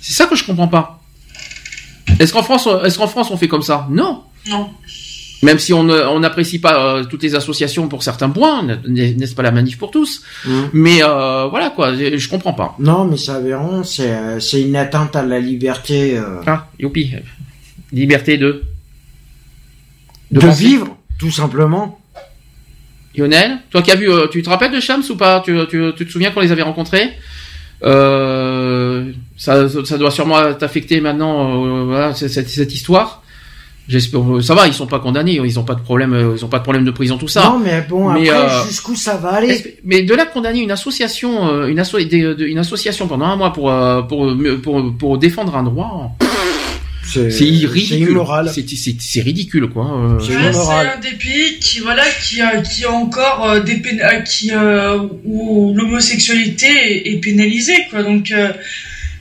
c'est 0.00 0.14
ça 0.14 0.24
que 0.24 0.34
je 0.34 0.44
comprends 0.44 0.68
pas 0.68 1.00
est-ce 2.20 2.32
qu'en 2.32 2.42
France 2.42 2.66
euh, 2.66 2.82
est-ce 2.84 2.98
qu'en 2.98 3.06
France 3.08 3.30
on 3.30 3.36
fait 3.36 3.48
comme 3.48 3.62
ça? 3.62 3.86
Non 3.90 4.22
Non. 4.50 4.70
même 5.42 5.58
si 5.58 5.72
on 5.72 5.88
on 5.88 6.20
n'apprécie 6.20 6.58
pas 6.58 6.74
euh, 6.96 7.04
toutes 7.04 7.22
les 7.22 7.34
associations 7.34 7.88
pour 7.88 8.02
certains 8.02 8.30
points 8.30 8.62
n'est- 8.86 9.14
n'est-ce 9.14 9.34
pas 9.34 9.42
la 9.42 9.50
manif 9.52 9.76
pour 9.78 9.90
tous? 9.90 10.22
Mhm. 10.46 10.68
mais 10.72 11.02
euh, 11.02 11.46
voilà 11.48 11.70
quoi 11.70 11.94
je, 11.94 12.16
je 12.16 12.28
comprends 12.28 12.54
pas 12.54 12.74
Non, 12.78 13.04
mais 13.04 13.16
c'est 13.16 13.32
aberrant. 13.32 13.82
C'est 13.84 14.10
euh, 14.14 14.40
c'est 14.40 14.62
une 14.62 14.76
atteinte 14.76 15.14
à 15.16 15.22
la 15.22 15.38
liberté 15.40 16.16
euh, 16.16 16.40
ah 16.46 16.66
youpi 16.78 17.12
liberté 17.92 18.38
de 18.38 18.62
de, 20.30 20.40
penser. 20.40 20.64
vivre, 20.64 20.96
tout 21.18 21.30
simplement. 21.30 22.00
Lionel, 23.16 23.58
toi 23.70 23.82
qui 23.82 23.92
as 23.92 23.94
vu, 23.94 24.10
euh, 24.10 24.26
tu 24.26 24.42
te 24.42 24.50
rappelles 24.50 24.72
de 24.72 24.80
Shams 24.80 25.04
ou 25.10 25.14
pas? 25.14 25.40
Tu, 25.44 25.56
tu, 25.70 25.80
tu 25.96 26.04
te 26.06 26.10
souviens 26.10 26.32
qu'on 26.32 26.40
les 26.40 26.50
avait 26.50 26.62
rencontrés? 26.62 27.12
Euh, 27.84 28.53
ça, 29.36 29.68
ça 29.84 29.98
doit 29.98 30.10
sûrement 30.10 30.52
t'affecter 30.54 31.00
maintenant, 31.00 31.64
euh, 31.64 31.84
voilà, 31.84 32.14
cette, 32.14 32.74
histoire. 32.74 33.22
J'espère, 33.86 34.20
euh, 34.36 34.40
ça 34.40 34.54
va, 34.54 34.66
ils 34.66 34.72
sont 34.72 34.86
pas 34.86 34.98
condamnés, 34.98 35.38
ils 35.44 35.58
ont 35.58 35.64
pas 35.64 35.74
de 35.74 35.82
problème, 35.82 36.14
euh, 36.14 36.34
ils 36.38 36.42
ont 36.44 36.48
pas 36.48 36.58
de 36.58 36.62
problème 36.62 36.84
de 36.86 36.90
prison, 36.90 37.18
tout 37.18 37.28
ça. 37.28 37.42
Non, 37.44 37.58
mais 37.58 37.84
bon, 37.86 38.10
Mais, 38.12 38.30
après, 38.30 38.54
euh, 38.54 38.64
jusqu'où 38.66 38.96
ça 38.96 39.16
va 39.16 39.34
aller? 39.34 39.76
Mais 39.84 40.02
de 40.02 40.14
là 40.14 40.24
condamner 40.24 40.60
une 40.60 40.70
association, 40.70 41.66
une, 41.66 41.78
asso- 41.78 41.98
des- 42.08 42.22
de- 42.34 42.46
une 42.46 42.56
association 42.58 43.06
pendant 43.08 43.26
un 43.26 43.36
mois 43.36 43.52
pour, 43.52 43.70
pour, 44.08 44.34
pour, 44.34 44.62
pour, 44.62 44.96
pour 44.96 45.18
défendre 45.18 45.54
un 45.54 45.64
droit, 45.64 46.16
C'est 47.06 47.30
C'est 47.30 47.44
ridicule. 47.44 48.08
immoral. 48.08 48.50
C'est 48.50 49.20
ridicule 49.20 49.68
quoi. 49.68 50.16
C'est 50.18 50.34
Ouais, 50.34 50.50
immoral. 50.50 50.86
c'est 51.02 51.08
un 51.08 51.10
des 51.10 51.16
pays 51.18 51.58
qui 51.60 51.80
voilà 51.80 52.04
qui 52.22 52.40
a 52.40 52.62
qui 52.62 52.86
a 52.86 52.90
encore 52.90 53.44
euh, 53.50 53.60
des 53.60 53.76
pén- 53.82 54.24
qui 54.24 54.50
euh, 54.54 54.98
où 55.26 55.74
l'homosexualité 55.76 56.66
est, 56.66 57.12
est 57.12 57.18
pénalisée 57.18 57.86
quoi 57.90 58.02
donc 58.02 58.30
euh, 58.32 58.48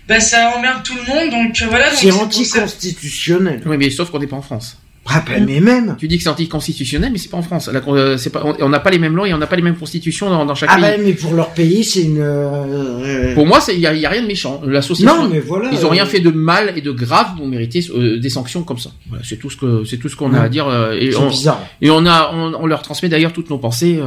bah 0.08 0.20
ça 0.20 0.54
emmerde 0.58 0.84
tout 0.84 0.94
le 0.96 1.06
monde 1.14 1.32
donc 1.32 1.62
euh, 1.62 1.66
voilà 1.70 1.90
C'est 1.92 2.12
anticonstitutionnel. 2.12 3.62
Oui, 3.66 3.78
mais 3.78 3.90
sauf 3.90 4.10
qu'on 4.10 4.20
n'est 4.20 4.28
pas 4.28 4.36
en 4.38 4.42
France. 4.42 4.78
Ah 5.06 5.22
ben, 5.28 5.44
mais 5.46 5.60
même. 5.60 5.98
Tu 6.00 6.08
dis 6.08 6.16
que 6.16 6.24
c'est 6.24 6.30
anticonstitutionnel, 6.30 7.12
mais 7.12 7.18
c'est 7.18 7.30
pas 7.30 7.36
en 7.36 7.42
France. 7.42 7.70
Con- 7.84 7.94
euh, 7.94 8.16
pas, 8.32 8.42
on 8.62 8.70
n'a 8.70 8.80
pas 8.80 8.90
les 8.90 9.00
mêmes 9.00 9.18
lois 9.18 9.28
et 9.28 9.34
on 9.34 9.38
n'a 9.38 9.48
pas 9.48 9.58
les 9.58 9.62
mêmes 9.62 9.76
constitutions 9.76 10.30
dans, 10.30 10.46
dans 10.46 10.56
chaque 10.56 10.70
Ah 10.72 10.76
pays. 10.76 10.84
ben, 10.84 11.02
mais 11.04 11.12
pour 11.14 11.34
leur 11.34 11.50
pays, 11.50 11.84
c'est 11.84 12.04
une. 12.04 12.20
euh, 12.22 13.34
Pour 13.34 13.46
moi, 13.46 13.60
il 13.68 13.80
y 13.80 13.86
a, 13.86 13.90
rien 14.10 14.22
de 14.22 14.28
méchant. 14.28 14.62
L'association, 14.66 15.24
Non, 15.24 15.30
mais 15.30 15.42
voilà. 15.42 15.72
ils 15.74 15.86
ont 15.86 15.90
rien 15.90 16.06
euh, 16.06 16.08
fait 16.08 16.22
de 16.22 16.30
mal 16.30 16.72
et 16.78 16.82
de 16.82 16.92
grave 16.92 17.36
pour 17.36 17.46
mériter 17.48 17.86
euh, 17.94 18.18
des 18.18 18.30
sanctions 18.30 18.64
comme 18.64 18.80
ça. 18.80 18.92
Voilà, 19.10 19.26
c'est 19.28 19.36
tout 19.38 19.50
ce 19.50 19.58
que 19.58 19.84
c'est 19.84 19.98
tout 19.98 20.08
ce 20.08 20.16
qu'on 20.16 20.34
a 20.34 20.40
à 20.40 20.48
dire. 20.48 20.68
euh, 20.70 20.94
et 20.98 21.14
on, 21.18 21.28
bizarre. 21.28 21.62
et 21.82 21.90
on 21.92 22.06
a, 22.06 22.32
on, 22.34 22.54
on 22.62 22.66
leur 22.66 22.82
transmet 22.82 23.10
d'ailleurs 23.10 23.34
toutes 23.34 23.50
nos 23.50 23.58
pensées 23.58 24.00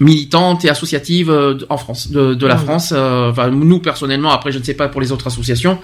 euh, 0.00 0.04
militantes 0.04 0.64
et 0.64 0.70
associatives 0.70 1.30
euh, 1.30 1.58
en 1.68 1.76
France, 1.76 2.10
de, 2.10 2.34
de 2.34 2.46
la 2.46 2.56
Ouais. 2.56 2.62
France. 2.64 2.92
euh, 2.96 3.30
Enfin, 3.30 3.48
nous 3.50 3.78
personnellement, 3.80 4.30
après, 4.32 4.50
je 4.52 4.58
ne 4.58 4.64
sais 4.64 4.74
pas 4.74 4.88
pour 4.88 5.00
les 5.00 5.12
autres 5.12 5.26
associations, 5.26 5.78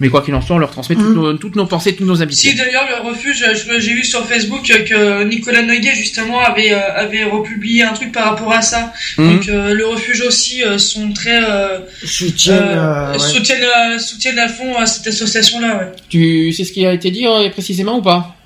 mais 0.00 0.08
quoi 0.08 0.22
qu'il 0.22 0.34
en 0.34 0.40
soit, 0.40 0.56
on 0.56 0.58
leur 0.58 0.70
transmet 0.70 0.96
toutes, 0.96 1.06
Mhm. 1.06 1.14
nos, 1.14 1.34
toutes 1.34 1.56
nos 1.56 1.66
pensées, 1.66 1.94
toutes 1.96 2.06
nos 2.06 2.16
Si 2.16 2.22
ambitions. 2.22 2.52
d'ailleurs 2.56 2.86
le 2.88 3.08
refuge, 3.08 3.42
je- 3.54 3.78
j'ai 3.80 3.94
vu 3.94 4.04
sur 4.04 4.24
Facebook 4.26 4.62
que 4.64 5.24
Nicolas 5.24 5.62
Noguet 5.62 5.94
justement 5.94 6.40
avait 6.40 6.72
euh, 6.72 6.78
avait 6.94 7.24
republié 7.24 7.82
un 7.82 7.92
truc 7.92 8.12
par 8.12 8.24
rapport 8.30 8.52
à 8.52 8.62
ça. 8.62 8.92
Mhm. 9.18 9.32
Donc 9.32 9.48
euh, 9.48 9.74
le 9.74 9.86
refuge 9.86 10.20
aussi 10.22 10.62
euh, 10.62 10.78
sont 10.78 11.12
très 11.12 11.42
euh, 11.42 11.78
Soutiennent. 12.04 12.58
euh, 12.58 12.76
euh, 12.76 13.12
ouais. 13.12 13.18
soutiennent 13.18 13.62
euh, 13.64 13.98
soutiennent 13.98 14.38
à 14.38 14.48
fond 14.48 14.80
euh, 14.80 14.86
cette 14.86 15.06
association 15.06 15.60
là. 15.60 15.76
Ouais. 15.78 15.92
Tu 16.08 16.52
sais 16.52 16.64
ce 16.64 16.72
qui 16.72 16.84
a 16.86 16.92
été 16.92 17.10
dit 17.10 17.26
euh, 17.26 17.48
précisément 17.50 17.98
ou 17.98 18.02
pas? 18.02 18.36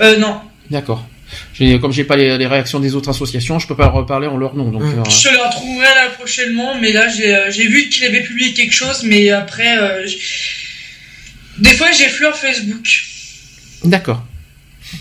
Euh, 0.00 0.16
non, 0.18 0.36
D'accord. 0.70 1.04
J'ai- 1.54 1.78
Comme 1.80 1.92
j'ai 1.92 2.04
pas 2.04 2.16
les, 2.16 2.36
les 2.38 2.46
réactions 2.46 2.80
des 2.80 2.94
autres 2.94 3.10
associations, 3.10 3.58
je 3.58 3.66
peux 3.66 3.76
pas 3.76 3.88
reparler 3.88 4.26
en 4.26 4.36
leur 4.36 4.54
nom. 4.54 4.70
Donc, 4.70 4.82
euh, 4.82 5.04
je 5.08 5.28
te 5.28 5.34
la 5.34 5.48
retrouverai 5.48 5.86
là 5.86 6.08
prochainement, 6.18 6.74
mais 6.80 6.92
là 6.92 7.08
j'ai 7.08 7.34
euh, 7.34 7.50
j'ai 7.50 7.66
vu 7.68 7.88
qu'il 7.88 8.04
avait 8.04 8.22
publié 8.22 8.52
quelque 8.52 8.74
chose, 8.74 9.02
mais 9.04 9.30
après 9.30 9.78
euh, 9.78 10.06
des 11.58 11.70
fois 11.74 11.88
j'effleure 11.92 12.36
Facebook. 12.36 12.86
d'accord. 13.84 14.22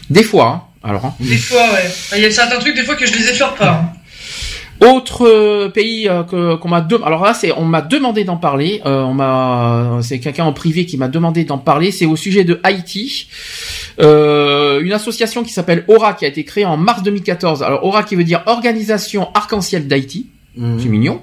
Des 0.10 0.24
fois, 0.24 0.48
hein. 0.84 0.88
alors. 0.88 1.06
hein. 1.06 1.16
Des 1.20 1.38
fois 1.38 1.62
ouais. 1.74 1.86
Enfin, 1.86 2.18
Il 2.18 2.24
y 2.24 2.26
a 2.26 2.32
certains 2.32 2.60
trucs 2.60 2.76
des 2.76 2.84
fois 2.84 2.96
que 2.96 3.06
je 3.06 3.14
les 3.14 3.30
effleure 3.30 3.56
pas. 3.56 3.72
hein. 3.72 3.94
Autre 4.80 5.68
pays 5.74 6.10
que 6.30 6.56
qu'on 6.56 6.68
m'a 6.68 6.86
alors 7.06 7.24
là 7.24 7.34
c'est 7.34 7.54
on 7.54 7.64
m'a 7.64 7.82
demandé 7.82 8.26
d'en 8.26 8.36
parler. 8.38 8.82
Euh, 8.86 9.02
on 9.04 9.14
m'a 9.14 10.00
c'est 10.02 10.20
quelqu'un 10.20 10.44
en 10.44 10.52
privé 10.52 10.86
qui 10.86 10.98
m'a 10.98 11.08
demandé 11.08 11.46
d'en 11.46 11.58
parler. 11.60 11.92
C'est 11.92 12.06
au 12.06 12.18
sujet 12.18 12.44
de 12.44 12.60
Haïti. 12.64 13.28
Euh, 14.00 14.82
une 14.82 14.94
association 14.94 15.44
qui 15.44 15.52
s'appelle 15.52 15.86
Aura 15.88 16.14
qui 16.14 16.26
a 16.26 16.28
été 16.28 16.44
créée 16.44 16.66
en 16.66 16.78
mars 16.78 17.04
2014. 17.04 17.64
Alors 17.64 17.84
Aura 17.84 18.04
qui 18.04 18.16
veut 18.16 18.24
dire 18.24 18.44
Organisation 18.46 19.30
Arc-en-Ciel 19.34 19.88
d'Haïti. 19.88 20.33
Mhm. 20.56 20.80
c'est 20.80 20.90
mignon, 20.90 21.22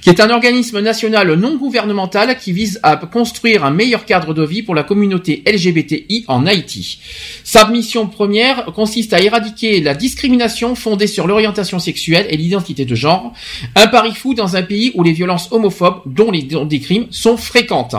qui 0.00 0.08
est 0.08 0.20
un 0.20 0.30
organisme 0.30 0.80
national 0.80 1.32
non 1.34 1.56
gouvernemental 1.56 2.38
qui 2.38 2.52
vise 2.52 2.78
à 2.84 2.96
construire 2.96 3.64
un 3.64 3.72
meilleur 3.72 4.04
cadre 4.04 4.34
de 4.34 4.44
vie 4.44 4.62
pour 4.62 4.76
la 4.76 4.84
communauté 4.84 5.42
LGBTI 5.46 6.24
en 6.28 6.46
Haïti. 6.46 7.00
Sa 7.42 7.68
mission 7.68 8.06
première 8.06 8.66
consiste 8.66 9.12
à 9.14 9.20
éradiquer 9.20 9.80
la 9.80 9.94
discrimination 9.94 10.76
fondée 10.76 11.08
sur 11.08 11.26
l'orientation 11.26 11.80
sexuelle 11.80 12.26
et 12.30 12.36
l'identité 12.36 12.84
de 12.84 12.94
genre, 12.94 13.32
un 13.74 13.88
pari 13.88 14.14
fou 14.14 14.34
dans 14.34 14.54
un 14.54 14.62
pays 14.62 14.92
où 14.94 15.02
les 15.02 15.12
violences 15.12 15.50
homophobes, 15.50 16.02
dont 16.06 16.30
les 16.30 16.42
dont 16.42 16.64
des 16.64 16.78
crimes, 16.78 17.06
sont 17.10 17.36
fréquentes. 17.36 17.96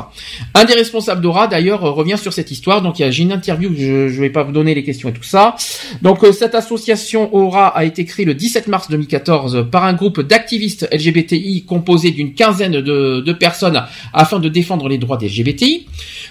Un 0.54 0.64
des 0.64 0.76
responsables 0.76 1.22
d'Aura, 1.22 1.48
d'ailleurs, 1.48 1.82
revient 1.82 2.18
sur 2.18 2.32
cette 2.32 2.52
histoire, 2.52 2.82
donc 2.82 2.96
j'ai 2.98 3.24
une 3.24 3.34
interview, 3.34 3.72
je, 3.78 4.08
je 4.08 4.22
vais 4.22 4.30
pas 4.30 4.44
vous 4.44 4.54
donner 4.54 4.74
les 4.74 4.84
questions 4.84 5.10
et 5.10 5.14
tout 5.14 5.24
ça. 5.24 5.58
Donc 6.02 6.24
euh, 6.24 6.32
cette 6.32 6.56
association 6.56 7.36
Aura 7.36 7.68
a 7.68 7.84
été 7.84 8.06
créée 8.06 8.26
le 8.26 8.34
17 8.34 8.68
mars 8.68 8.90
2014 8.90 9.68
par 9.70 9.84
un 9.84 9.94
groupe 9.94 10.22
d'activistes 10.22 10.69
LGBTI 10.92 11.66
composé 11.66 12.12
d'une 12.12 12.34
quinzaine 12.34 12.82
de, 12.82 13.34
personnes 13.34 13.84
afin 14.14 14.40
de 14.40 14.50
défendre 14.50 14.88
les 14.90 14.98
droits 14.98 15.18
des 15.18 15.28
LGBTI. 15.28 15.88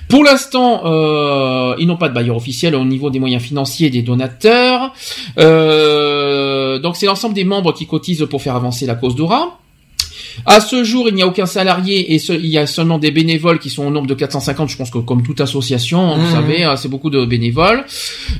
Pour 0.08 0.24
l'instant, 0.24 0.82
euh, 0.84 1.74
ils 1.78 1.86
n'ont 1.86 1.96
pas 1.96 2.08
de 2.08 2.14
bailleur 2.14 2.36
officiel 2.36 2.74
au 2.74 2.84
niveau 2.84 3.10
des 3.10 3.20
moyens 3.20 3.42
financiers 3.42 3.90
des 3.90 4.02
donateurs. 4.02 4.92
Euh, 5.38 6.78
donc 6.78 6.96
c'est 6.96 7.06
l'ensemble 7.06 7.34
des 7.34 7.44
membres 7.44 7.72
qui 7.72 7.86
cotisent 7.86 8.26
pour 8.28 8.42
faire 8.42 8.56
avancer 8.56 8.86
la 8.86 8.94
cause 8.94 9.14
d'Aura. 9.14 9.58
À 10.46 10.60
ce 10.60 10.84
jour, 10.84 11.08
il 11.08 11.14
n'y 11.14 11.22
a 11.22 11.26
aucun 11.26 11.46
salarié 11.46 12.14
et 12.14 12.18
ce- 12.18 12.32
il 12.32 12.46
y 12.46 12.58
a 12.58 12.66
seulement 12.66 12.98
des 12.98 13.10
bénévoles 13.10 13.58
qui 13.58 13.70
sont 13.70 13.84
au 13.86 13.90
nombre 13.90 14.06
de 14.06 14.14
450. 14.14 14.68
Je 14.70 14.76
pense 14.76 14.90
que 14.90 14.98
comme 14.98 15.22
toute 15.22 15.40
association, 15.40 16.16
vous 16.16 16.22
Mhm. 16.26 16.32
savez, 16.32 16.64
hein, 16.64 16.76
c'est 16.76 16.88
beaucoup 16.88 17.10
de 17.10 17.24
bénévoles. 17.24 17.84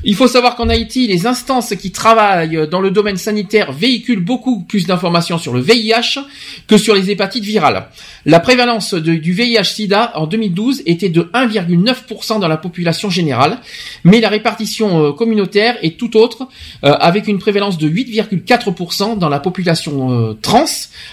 Il 0.03 0.15
faut 0.15 0.27
savoir 0.27 0.55
qu'en 0.55 0.69
Haïti, 0.69 1.07
les 1.07 1.27
instances 1.27 1.73
qui 1.75 1.91
travaillent 1.91 2.67
dans 2.69 2.81
le 2.81 2.91
domaine 2.91 3.17
sanitaire 3.17 3.71
véhiculent 3.71 4.23
beaucoup 4.23 4.61
plus 4.61 4.85
d'informations 4.87 5.37
sur 5.37 5.53
le 5.53 5.61
VIH 5.61 6.19
que 6.67 6.77
sur 6.77 6.95
les 6.95 7.09
hépatites 7.11 7.43
virales. 7.43 7.87
La 8.25 8.39
prévalence 8.39 8.93
de- 8.93 9.15
du 9.15 9.33
VIH/SIDA 9.33 10.11
en 10.15 10.27
2012 10.27 10.81
était 10.85 11.09
de 11.09 11.29
1,9% 11.33 12.39
dans 12.39 12.47
la 12.47 12.57
population 12.57 13.09
générale, 13.09 13.59
mais 14.03 14.19
la 14.21 14.29
répartition 14.29 15.03
euh, 15.05 15.11
communautaire 15.13 15.77
est 15.81 15.97
tout 15.97 16.17
autre, 16.17 16.47
euh, 16.83 16.93
avec 16.99 17.27
une 17.27 17.39
prévalence 17.39 17.77
de 17.77 17.87
8,4% 17.87 19.15
dans 19.15 19.29
la 19.29 19.39
population 19.39 20.11
euh, 20.11 20.33
trans, 20.41 20.65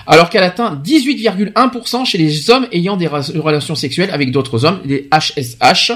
alors 0.06 0.30
qu'elle 0.30 0.42
atteint 0.42 0.65
18,1% 0.74 2.04
chez 2.04 2.18
les 2.18 2.50
hommes 2.50 2.66
ayant 2.72 2.96
des 2.96 3.06
relations 3.06 3.74
sexuelles 3.74 4.10
avec 4.10 4.30
d'autres 4.30 4.64
hommes, 4.64 4.80
les 4.84 5.08
HSH. 5.12 5.92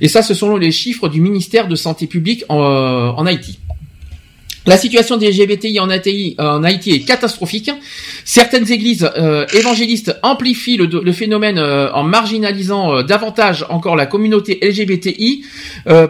Et 0.00 0.08
ça, 0.08 0.22
ce 0.22 0.34
sont 0.34 0.56
les 0.56 0.72
chiffres 0.72 1.08
du 1.08 1.20
ministère 1.20 1.68
de 1.68 1.76
Santé 1.76 2.06
publique 2.06 2.44
en, 2.48 2.60
euh, 2.62 3.24
Haïti. 3.24 3.58
La 4.66 4.78
situation 4.78 5.18
des 5.18 5.30
LGBTI 5.30 5.78
en 5.78 5.90
Haïti, 5.90 6.36
euh, 6.40 6.58
en 6.58 6.64
Haïti 6.64 6.92
est 6.92 7.00
catastrophique. 7.00 7.70
Certaines 8.24 8.72
églises 8.72 9.10
euh, 9.18 9.46
évangélistes 9.52 10.16
amplifient 10.22 10.78
le, 10.78 11.12
phénomène 11.12 11.58
en 11.58 12.02
marginalisant 12.02 13.02
davantage 13.02 13.66
encore 13.68 13.94
la 13.94 14.06
communauté 14.06 14.58
LGBTI 14.62 15.44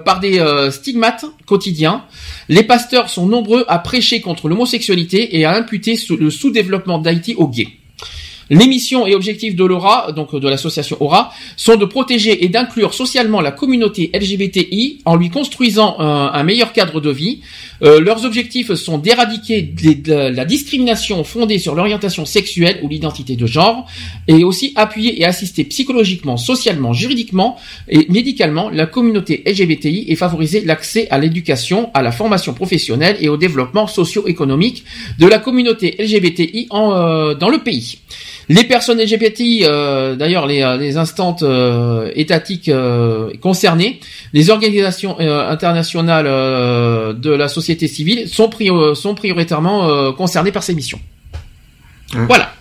par 0.05 0.21
des 0.21 0.41
stigmates 0.71 1.25
quotidiens. 1.47 2.05
Les 2.49 2.63
pasteurs 2.63 3.11
sont 3.11 3.27
nombreux 3.27 3.65
à 3.67 3.81
prêcher 3.81 4.21
contre 4.21 4.49
l'homosexualité 4.49 5.37
et 5.37 5.45
à 5.45 5.57
imputer 5.57 5.99
le 6.17 6.31
sous-développement 6.31 6.99
d'Haïti 6.99 7.35
aux 7.35 7.49
gays. 7.49 7.69
Les 8.51 8.67
missions 8.67 9.07
et 9.07 9.15
objectifs 9.15 9.57
de 9.57 9.65
l'Aura, 9.65 10.13
donc 10.13 10.35
de 10.35 10.49
l'association 10.49 10.97
Aura, 11.01 11.33
sont 11.57 11.77
de 11.77 11.85
protéger 11.85 12.45
et 12.45 12.49
d'inclure 12.49 12.95
socialement 12.95 13.41
la 13.41 13.53
communauté 13.53 14.11
LGBTI 14.13 15.01
en 15.05 15.17
lui 15.17 15.31
construisant 15.31 15.97
un, 15.99 16.43
meilleur 16.43 16.73
cadre 16.73 17.01
de 17.01 17.11
vie. 17.11 17.41
Euh, 17.83 18.01
leurs 18.01 18.25
objectifs 18.25 18.73
sont 18.75 18.99
d'éradiquer 18.99 19.75
la 20.07 20.45
discrimination 20.45 21.25
fondée 21.25 21.59
sur 21.59 21.75
l'orientation 21.75 22.25
sexuelle 22.25 22.79
ou 22.83 22.89
l'identité 22.89 23.37
de 23.37 23.47
genre, 23.47 23.87
et 24.29 24.45
aussi 24.45 24.73
appuyer 24.77 25.21
et 25.21 25.25
assister 25.25 25.65
psychologiquement, 25.65 26.37
socialement, 26.37 26.93
juridiquement 26.93 27.57
et 27.89 28.07
médicalement 28.09 28.71
la 28.71 28.87
communauté 28.87 29.43
LGBTI 29.47 30.07
et 30.09 30.17
favoriser 30.17 30.63
l'accès 30.63 31.09
à 31.11 31.19
l'éducation, 31.19 31.91
à 31.95 32.03
la 32.03 32.13
formation 32.13 32.55
professionnelle 32.55 33.17
et 33.21 33.29
au 33.29 33.37
développement 33.37 33.87
socio-économique 33.87 34.85
de 35.19 35.27
la 35.27 35.39
communauté 35.39 35.97
LGBTI 35.99 36.69
euh, 36.73 37.35
dans 37.35 37.49
le 37.49 37.59
pays. 37.59 37.99
Les 38.49 38.65
personnes 38.65 38.99
LGBTI, 39.01 39.61
euh, 39.65 40.17
d'ailleurs 40.17 40.47
les, 40.47 40.63
euh, 40.63 40.77
les 40.77 40.97
instances 40.97 41.41
euh, 41.43 42.11
étatiques 42.15 42.69
euh, 42.69 43.31
concernées, 43.41 44.01
les 44.33 44.51
organisations 44.51 45.17
euh, 45.21 45.49
internationales 45.51 46.27
euh, 46.29 47.13
de 47.15 47.31
la 47.31 47.49
société 47.49 47.89
civile 47.89 48.29
sont, 48.29 48.49
prior- 48.49 48.95
sont 48.97 49.15
prioritairement 49.15 49.89
euh, 49.89 50.13
concernées 50.13 50.53
par 50.53 50.63
ces 50.63 50.75
missions. 50.75 51.01
Hein. 52.15 52.27
Voilà. 52.29 52.53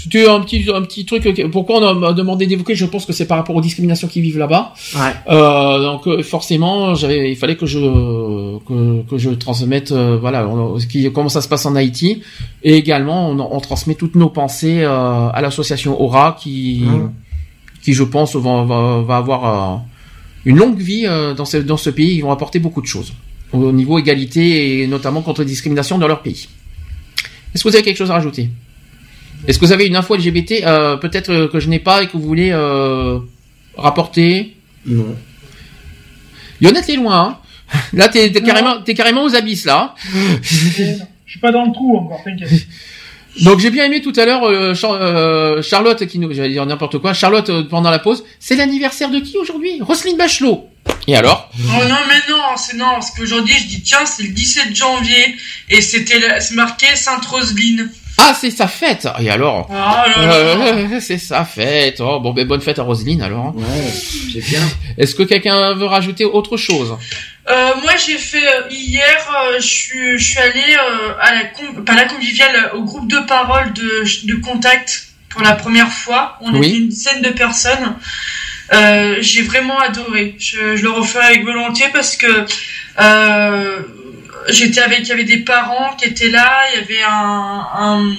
C'était 0.00 0.28
un 0.28 0.40
petit, 0.40 0.64
un 0.72 0.82
petit 0.82 1.04
truc. 1.04 1.24
Pourquoi 1.50 1.80
on 1.82 1.94
m'a 1.94 2.12
demandé 2.12 2.46
d'évoquer 2.46 2.74
Je 2.76 2.86
pense 2.86 3.04
que 3.04 3.12
c'est 3.12 3.26
par 3.26 3.36
rapport 3.38 3.56
aux 3.56 3.60
discriminations 3.60 4.06
qui 4.06 4.20
vivent 4.20 4.38
là-bas. 4.38 4.72
Ouais. 4.94 5.00
Euh, 5.28 5.82
donc 5.82 6.06
euh, 6.06 6.22
forcément, 6.22 6.94
j'avais, 6.94 7.32
il 7.32 7.36
fallait 7.36 7.56
que 7.56 7.66
je 7.66 7.78
que, 8.66 9.02
que 9.10 9.18
je 9.18 9.30
transmette, 9.30 9.90
euh, 9.92 10.16
voilà, 10.20 10.46
on- 10.48 10.78
ce 10.78 10.86
qui, 10.86 11.10
comment 11.12 11.28
ça 11.28 11.40
se 11.42 11.48
passe 11.48 11.66
en 11.66 11.74
Haïti, 11.74 12.22
et 12.62 12.74
également 12.76 13.28
on, 13.30 13.38
on 13.40 13.60
transmet 13.60 13.94
toutes 13.96 14.14
nos 14.14 14.30
pensées 14.30 14.80
euh, 14.82 15.28
à 15.30 15.40
l'association 15.42 16.00
Aura, 16.00 16.36
qui 16.40 16.82
Mhm. 16.84 17.10
qui 17.82 17.92
je 17.92 18.04
pense 18.04 18.36
va 18.36 18.64
va, 18.64 19.02
va 19.02 19.16
avoir 19.16 19.82
une 20.44 20.56
longue 20.56 20.78
vie 20.80 21.06
dans 21.36 21.44
ce 21.44 21.56
dans 21.58 21.76
ce 21.76 21.90
pays. 21.90 22.14
Ils 22.18 22.20
vont 22.22 22.30
apporter 22.32 22.60
beaucoup 22.60 22.80
de 22.80 22.86
choses 22.86 23.12
au 23.52 23.72
niveau 23.72 23.98
égalité 23.98 24.82
et 24.82 24.86
notamment 24.86 25.22
contre 25.22 25.40
les 25.40 25.46
discriminations 25.48 25.98
dans 25.98 26.06
leur 26.08 26.20
pays. 26.22 26.48
Est-ce 27.54 27.64
que 27.64 27.68
vous 27.68 27.74
avez 27.74 27.82
quelque 27.84 27.96
chose 27.96 28.10
à 28.10 28.14
rajouter? 28.14 28.50
Est-ce 29.46 29.58
que 29.58 29.64
vous 29.66 29.72
avez 29.72 29.86
une 29.86 29.96
info 29.96 30.16
LGBT 30.16 30.64
euh, 30.64 30.96
peut-être 30.96 31.30
euh, 31.30 31.48
que 31.48 31.60
je 31.60 31.68
n'ai 31.68 31.78
pas 31.78 32.02
et 32.02 32.06
que 32.08 32.12
vous 32.12 32.22
voulez 32.22 32.50
euh, 32.52 33.18
rapporter? 33.76 34.56
Non. 34.86 35.14
Yonnette 36.60 36.88
est 36.88 36.96
loin. 36.96 37.20
Hein 37.20 37.38
là, 37.92 38.08
t'es 38.08 38.30
t'es 38.30 38.40
carrément, 38.42 38.80
t'es 38.82 38.94
carrément 38.94 39.24
aux 39.24 39.34
abysses 39.34 39.64
là. 39.64 39.94
Je 40.12 40.94
suis 41.26 41.38
pas 41.40 41.52
dans 41.52 41.64
le 41.66 41.72
trou 41.72 41.98
encore, 41.98 42.22
t'inquiète. 42.24 42.66
Donc 43.42 43.60
j'ai 43.60 43.70
bien 43.70 43.84
aimé 43.84 44.00
tout 44.02 44.12
à 44.16 44.24
l'heure 44.24 44.42
euh, 44.44 44.74
Char- 44.74 44.98
euh, 45.00 45.62
Charlotte 45.62 46.04
qui 46.06 46.18
nous, 46.18 46.32
j'allais 46.32 46.48
dire 46.54 46.66
n'importe 46.66 46.98
quoi. 46.98 47.12
Charlotte 47.14 47.48
euh, 47.50 47.62
pendant 47.62 47.90
la 47.90 47.98
pause. 48.00 48.24
C'est 48.40 48.56
l'anniversaire 48.56 49.10
de 49.10 49.20
qui 49.20 49.36
aujourd'hui? 49.36 49.80
Roselyne 49.80 50.16
Bachelot. 50.16 50.66
Et 51.06 51.14
alors? 51.14 51.50
Oh 51.56 51.84
non, 51.88 51.94
mais 52.08 52.32
non, 52.32 52.40
c'est 52.56 52.76
non, 52.76 52.86
parce 52.94 53.10
qu'aujourd'hui, 53.12 53.54
je 53.56 53.66
dis, 53.66 53.82
tiens, 53.82 54.04
c'est 54.06 54.22
le 54.24 54.30
17 54.30 54.74
janvier, 54.74 55.36
et 55.68 55.80
c'était, 55.82 56.40
c'est 56.40 56.54
marqué 56.54 56.86
Sainte-Roseline. 56.96 57.90
Ah, 58.20 58.34
c'est 58.38 58.50
sa 58.50 58.66
fête. 58.66 59.06
Et 59.20 59.30
alors 59.30 59.66
Oh 59.70 59.72
là 59.72 60.22
là. 60.26 60.34
Euh, 60.34 61.00
C'est 61.00 61.18
sa 61.18 61.44
fête. 61.44 62.00
Oh, 62.00 62.20
bon, 62.20 62.32
ben 62.32 62.46
bonne 62.46 62.60
fête 62.60 62.78
à 62.78 62.82
Roselyne 62.82 63.22
alors. 63.22 63.54
Ouais, 63.56 63.64
c'est 64.32 64.40
bien. 64.44 64.60
Est-ce 64.98 65.14
que 65.14 65.22
quelqu'un 65.22 65.74
veut 65.74 65.86
rajouter 65.86 66.24
autre 66.24 66.56
chose? 66.56 66.96
Euh, 67.48 67.70
moi, 67.82 67.92
j'ai 68.04 68.18
fait 68.18 68.46
euh, 68.46 68.62
hier, 68.70 69.16
euh, 69.34 69.54
je 69.58 69.66
suis, 69.66 70.18
je 70.18 70.24
suis 70.24 70.38
allé 70.38 70.60
euh, 70.76 71.12
à 71.20 71.34
la 71.34 71.44
pas 71.84 72.04
conviviale, 72.04 72.72
au 72.74 72.82
groupe 72.82 73.08
de 73.08 73.18
parole 73.26 73.72
de, 73.72 74.04
de 74.26 74.34
contact 74.40 75.04
pour 75.30 75.42
la 75.42 75.52
première 75.52 75.90
fois. 75.90 76.36
On 76.42 76.52
Oui. 76.54 76.66
était 76.68 76.76
une 76.78 76.88
dizaine 76.88 77.22
de 77.22 77.30
personnes. 77.30 77.96
Euh, 78.74 79.16
j'ai 79.20 79.42
vraiment 79.42 79.78
adoré. 79.78 80.34
Je, 80.38 80.76
je 80.76 80.82
le 80.82 80.90
refais 80.90 81.20
avec 81.20 81.44
volonté 81.44 81.84
parce 81.92 82.16
que 82.16 82.26
euh, 83.00 83.78
j'étais 84.48 84.80
avec, 84.80 85.00
il 85.00 85.08
y 85.08 85.12
avait 85.12 85.24
des 85.24 85.38
parents 85.38 85.94
qui 85.96 86.08
étaient 86.08 86.30
là, 86.30 86.60
il 86.72 86.80
y 86.80 86.82
avait 86.82 87.02
un, 87.06 88.14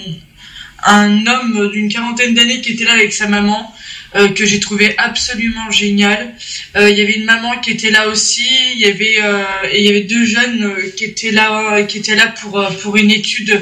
un, 0.86 1.28
homme 1.28 1.70
d'une 1.72 1.90
quarantaine 1.90 2.34
d'années 2.34 2.62
qui 2.62 2.72
était 2.74 2.86
là 2.86 2.94
avec 2.94 3.14
sa 3.14 3.28
maman. 3.28 3.74
euh, 4.16 4.30
que 4.30 4.46
j'ai 4.46 4.60
trouvé 4.60 4.96
absolument 4.98 5.70
génial. 5.70 6.34
Euh, 6.76 6.90
Il 6.90 6.98
y 6.98 7.02
avait 7.02 7.14
une 7.14 7.26
maman 7.26 7.60
qui 7.60 7.72
était 7.72 7.92
là 7.92 8.08
aussi. 8.08 8.48
Il 8.74 8.80
y 8.80 8.86
avait 8.86 9.18
euh, 9.22 9.44
et 9.72 9.80
il 9.80 9.86
y 9.86 9.90
avait 9.90 10.02
deux 10.02 10.26
jeunes 10.26 10.74
qui 10.96 11.06
étaient 11.06 11.32
là, 11.32 11.84
qui 11.84 12.00
étaient 12.00 12.16
là 12.16 12.34
pour 12.42 12.60
pour 12.82 12.98
une 12.98 13.12
étude 13.12 13.62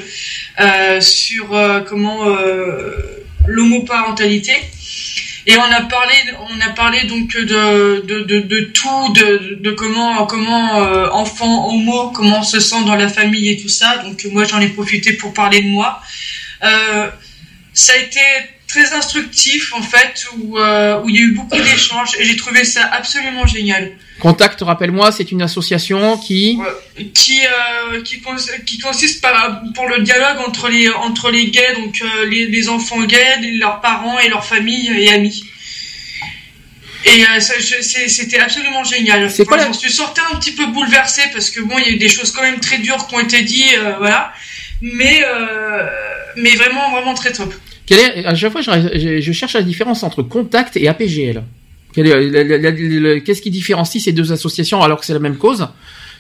sur 1.02 1.48
comment 1.88 2.26
l'homoparentalité. 3.46 4.54
Et 5.50 5.56
on 5.58 5.64
a 5.64 5.82
parlé, 5.84 6.14
on 6.52 6.60
a 6.60 6.70
parlé 6.72 7.04
donc 7.06 7.30
de 7.34 8.04
de, 8.06 8.20
de, 8.24 8.40
de 8.42 8.60
tout, 8.78 9.14
de, 9.14 9.56
de 9.62 9.72
comment 9.72 10.26
comment 10.26 10.82
euh, 10.82 11.10
enfant 11.12 11.70
homo, 11.70 12.12
comment 12.12 12.40
on 12.40 12.44
se 12.44 12.60
sent 12.60 12.84
dans 12.86 12.96
la 12.96 13.08
famille 13.08 13.50
et 13.52 13.58
tout 13.58 13.70
ça. 13.70 14.00
Donc 14.00 14.26
moi 14.34 14.44
j'en 14.44 14.60
ai 14.60 14.68
profité 14.68 15.14
pour 15.14 15.34
parler 15.34 15.62
de 15.62 15.70
moi. 15.70 16.02
Euh, 16.64 17.10
ça 17.74 17.94
a 17.94 17.98
été 17.98 18.20
très 18.68 18.94
instructif 18.94 19.74
en 19.74 19.82
fait, 19.82 20.26
où 20.38 20.58
euh, 20.60 21.00
où 21.02 21.10
il 21.10 21.16
y 21.16 21.20
a 21.20 21.22
eu 21.22 21.32
beaucoup 21.32 21.56
d'échanges 21.56 22.12
et 22.20 22.26
j'ai 22.26 22.36
trouvé 22.36 22.64
ça 22.66 22.84
absolument 22.92 23.46
génial. 23.48 23.92
Contact, 24.20 24.60
rappelle-moi, 24.62 25.12
c'est 25.12 25.32
une 25.32 25.42
association 25.44 26.18
qui. 26.18 26.60
qui 27.14 27.40
euh, 27.46 28.02
qui, 28.04 28.20
cons- 28.22 28.36
qui 28.66 28.78
consiste 28.80 29.22
par 29.22 29.62
pour 29.76 29.88
le 29.88 30.00
dialogue 30.02 30.40
entre 30.48 30.70
les 30.70 30.90
entre 30.90 31.30
les 31.32 31.46
gays 31.52 31.74
donc 31.76 32.02
euh, 32.02 32.26
les, 32.26 32.48
les 32.48 32.68
enfants 32.70 33.04
gays 33.04 33.40
leurs 33.60 33.80
parents 33.82 34.18
et 34.20 34.28
leurs 34.28 34.44
familles 34.46 34.92
et 34.98 35.12
amis 35.14 35.44
et 37.06 37.24
je- 37.60 38.08
c'était 38.10 38.40
absolument 38.40 38.84
génial 38.84 39.30
C'est 39.32 39.46
quoi 39.46 39.58
Enfin, 39.58 39.68
la- 39.68 39.72
j'en 39.72 39.80
suis 39.80 39.92
sorti 39.92 40.20
un 40.34 40.36
petit 40.40 40.52
peu 40.52 40.66
bouleversé 40.66 41.22
parce 41.32 41.50
que 41.52 41.62
bon 41.62 41.78
il 41.78 41.86
y 41.86 41.90
a 41.90 41.92
eu 41.92 41.98
des 41.98 42.10
choses 42.10 42.32
quand 42.32 42.42
même 42.42 42.60
très 42.60 42.80
dures 42.80 43.08
qui 43.08 43.16
ont 43.16 43.20
été 43.20 43.42
dites 43.44 43.78
voilà 44.00 44.34
mais 44.82 45.24
mais 46.36 46.56
vraiment 46.56 46.92
vraiment 46.92 47.14
très 47.14 47.32
top 47.32 47.54
À 48.26 48.36
chaque 48.36 48.52
fois, 48.52 48.62
je, 48.62 49.32
cherche 49.32 49.54
la 49.54 49.62
différence 49.62 50.04
entre 50.04 50.22
Contact 50.22 50.76
et 50.78 50.88
APGL. 50.88 51.44
Qu'est-ce 51.94 53.42
qui 53.42 53.50
différencie 53.50 54.04
ces 54.04 54.12
deux 54.12 54.32
associations 54.32 54.82
alors 54.82 55.00
que 55.00 55.06
c'est 55.06 55.14
la 55.14 55.20
même 55.20 55.38
cause? 55.38 55.68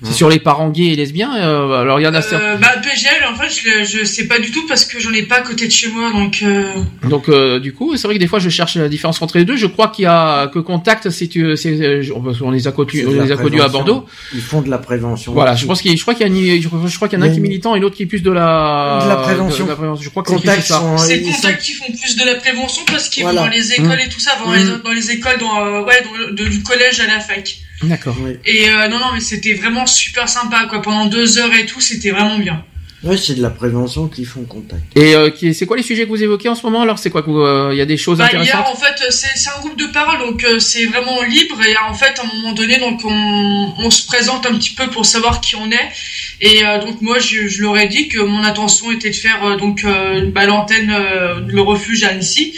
C'est 0.04 0.14
sur 0.14 0.30
les 0.30 0.40
parents 0.40 0.70
gays 0.70 0.94
et 0.94 0.96
lesbiens. 0.96 1.36
euh, 1.38 1.82
alors 1.82 2.00
il 2.00 2.04
y 2.04 2.08
en 2.08 2.14
a 2.14 2.22
certains. 2.22 2.46
euh, 2.46 2.56
bah 2.58 2.76
PGL 2.84 3.24
en 3.32 3.36
fait 3.36 3.50
je, 3.50 3.70
le- 3.80 3.84
je 3.84 4.06
sais 4.06 4.28
pas 4.28 4.40
du 4.40 4.52
tout 4.52 4.66
parce 4.68 4.86
que 4.86 5.00
j'en 5.00 5.12
ai 5.14 5.24
pas 5.24 5.38
à 5.38 5.42
côté 5.42 5.66
de 5.68 5.72
chez 5.72 5.88
moi 5.90 6.12
donc 6.12 6.40
euh, 6.44 6.64
Donc 7.04 7.30
euh, 7.30 7.60
du 7.60 7.74
coup, 7.74 7.96
c'est 7.98 8.08
vrai 8.08 8.16
que 8.16 8.20
des 8.20 8.28
fois 8.28 8.40
je 8.40 8.50
cherche 8.50 8.76
la 8.76 8.90
différence 8.90 9.22
entre 9.22 9.38
les 9.38 9.46
deux. 9.46 9.56
Je 9.58 9.66
crois 9.68 9.88
qu'il 9.88 10.04
y 10.04 10.06
a 10.08 10.48
que 10.48 10.60
Contact, 10.60 11.10
c'est 11.10 11.36
euh, 11.38 11.56
c'est 11.56 11.80
euh, 11.82 12.04
on 12.42 12.52
les 12.52 12.68
a 12.68 12.72
connus, 12.72 13.06
on 13.08 13.24
les 13.24 13.32
a 13.32 13.38
connus 13.38 13.62
à. 13.62 13.68
Bordeaux. 13.70 14.06
Ils 14.34 14.42
font 14.42 14.62
de 14.62 14.70
la 14.70 14.78
prévention. 14.78 15.34
Voilà, 15.34 15.56
je 15.56 15.66
pense 15.66 15.82
qu'il, 15.82 15.96
je 15.98 16.02
crois 16.02 16.14
qu'il 16.14 16.28
y 16.28 16.30
a, 16.30 16.56
une- 16.56 16.62
je 16.62 16.68
crois- 16.68 16.80
je 16.88 16.96
crois 16.96 17.08
qu'il 17.08 17.18
y 17.20 17.22
en 17.22 17.26
a 17.26 17.28
un 17.28 17.32
qui 17.32 17.38
est 17.38 17.42
militant 17.42 17.76
et 17.76 17.80
l'autre 17.80 17.96
qui 17.96 18.04
est 18.04 18.08
plus 18.08 18.22
de 18.22 18.32
la 18.32 19.00
De 19.04 19.10
la 19.10 19.16
prévention. 19.18 19.66
de 19.66 19.70
la 19.70 19.76
prévention. 19.76 20.04
Je 20.04 20.10
crois 20.10 20.24
que 20.24 20.32
c'est 20.40 20.62
ça. 20.62 20.82
C'est 20.98 21.22
Contact 21.22 21.62
qui 21.62 21.74
font 21.74 21.86
plus 21.92 22.16
de 22.16 22.26
la 22.26 22.36
prévention 22.36 22.84
parce 22.86 23.10
qu'ils 23.10 23.24
Voilà. 23.24 23.42
vont 23.42 23.48
dans 23.48 23.52
les 23.54 23.74
écoles 23.74 23.88
Mmh. 23.88 24.00
et 24.06 24.10
tout 24.10 24.20
ça, 24.20 24.32
vont 24.44 24.52
Mmh. 24.52 24.56
dans, 24.58 24.76
les, 24.78 24.84
dans 24.84 24.92
les 24.92 25.12
écoles, 25.12 25.38
dans, 25.40 25.66
euh, 25.66 25.84
ouais, 25.84 26.04
dans- 26.04 26.34
de- 26.44 26.50
du 26.50 26.62
collège 26.64 27.00
à 27.00 27.08
la 27.08 27.20
fac. 27.20 27.58
D'accord. 27.84 28.16
Et 28.46 28.70
euh, 28.70 28.88
non, 28.88 29.00
non, 29.00 29.12
mais 29.14 29.20
c'était 29.20 29.54
vraiment 29.54 29.86
super 29.86 30.28
sympa, 30.28 30.66
quoi. 30.70 30.82
Pendant 30.82 31.06
deux 31.06 31.38
heures 31.38 31.54
et 31.54 31.66
tout, 31.66 31.80
c'était 31.82 32.12
vraiment 32.12 32.40
bien. 32.40 32.64
Ouais, 33.04 33.16
c'est 33.16 33.36
de 33.36 33.44
la 33.44 33.52
prévention 33.52 34.08
qui 34.08 34.26
font 34.26 34.44
contact. 34.46 34.82
Et 34.98 35.14
euh, 35.14 35.30
c'est 35.54 35.68
quoi 35.68 35.78
les 35.78 35.84
sujets 35.84 36.06
que 36.06 36.10
vous 36.10 36.24
évoquez 36.24 36.50
en 36.50 36.56
ce 36.56 36.64
moment 36.64 36.82
Alors? 36.82 36.98
C'est 36.98 37.12
quoi 37.12 37.24
euh, 37.28 37.70
Il 37.72 37.78
y 37.78 37.82
a 37.82 37.86
des 37.86 37.96
choses 37.96 38.18
Bah, 38.18 38.26
intéressantes? 38.26 38.56
hier, 38.56 38.72
en 38.72 38.76
fait, 38.76 39.12
c'est 39.12 39.50
un 39.56 39.60
groupe 39.60 39.78
de 39.78 39.86
parole, 39.86 40.18
donc 40.18 40.44
euh, 40.44 40.58
c'est 40.58 40.86
vraiment 40.86 41.22
libre. 41.22 41.62
Et 41.64 41.78
en 41.78 41.94
fait, 41.94 42.20
à 42.20 42.24
un 42.24 42.36
moment 42.36 42.54
donné, 42.54 42.80
donc 42.80 43.02
on, 43.06 43.74
on 43.78 43.90
se 43.92 44.08
présente 44.08 44.48
un 44.48 44.56
petit 44.58 44.74
peu 44.74 44.88
pour 44.88 45.06
savoir 45.06 45.42
qui 45.42 45.56
on 45.56 45.70
est. 45.72 45.90
Et 46.42 46.66
euh, 46.66 46.80
donc 46.84 47.00
moi, 47.02 47.20
je, 47.20 47.48
je 47.48 47.62
leur 47.62 47.78
ai 47.78 47.88
dit 47.88 48.08
que 48.08 48.20
mon 48.20 48.44
intention 48.44 48.92
était 48.92 49.12
de 49.12 49.16
faire 49.16 49.44
euh, 49.46 49.58
donc 49.58 49.84
euh, 49.84 50.32
bah, 50.32 50.46
l'antenne, 50.46 50.90
euh, 50.92 51.40
le 51.48 51.62
refuge 51.62 52.04
à 52.04 52.10
Annecy. 52.10 52.52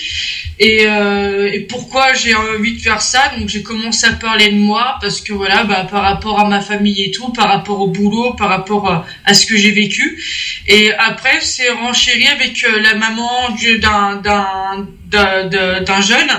Et, 0.60 0.82
euh, 0.88 1.62
pourquoi 1.70 2.14
j'ai 2.14 2.36
envie 2.36 2.74
de 2.74 2.82
faire 2.82 3.02
ça? 3.02 3.32
Donc 3.38 3.48
j'ai 3.48 3.64
commencé 3.64 4.06
à 4.08 4.12
parler 4.12 4.50
de 4.50 4.58
moi 4.58 4.98
parce 5.02 5.22
que 5.22 5.32
voilà, 5.32 5.64
bah, 5.64 5.88
par 5.90 6.04
rapport 6.04 6.38
à 6.40 6.50
ma 6.50 6.60
famille 6.60 7.02
et 7.04 7.12
tout, 7.12 7.30
par 7.32 7.48
rapport 7.48 7.80
au 7.80 7.88
boulot, 7.88 8.34
par 8.34 8.50
rapport 8.50 8.92
à, 8.92 9.06
à 9.26 9.34
ce 9.34 9.46
que 9.46 9.56
j'ai 9.56 9.72
vécu. 9.72 10.22
Et 10.68 10.92
après, 10.94 11.40
c'est 11.42 11.70
renchéri 11.70 12.28
avec 12.28 12.64
euh, 12.66 12.80
la 12.82 12.96
maman 12.96 13.52
du- 13.58 13.80
d'un 13.80 14.18
d'un 14.18 14.86
d'un 15.10 16.02
jeune 16.02 16.30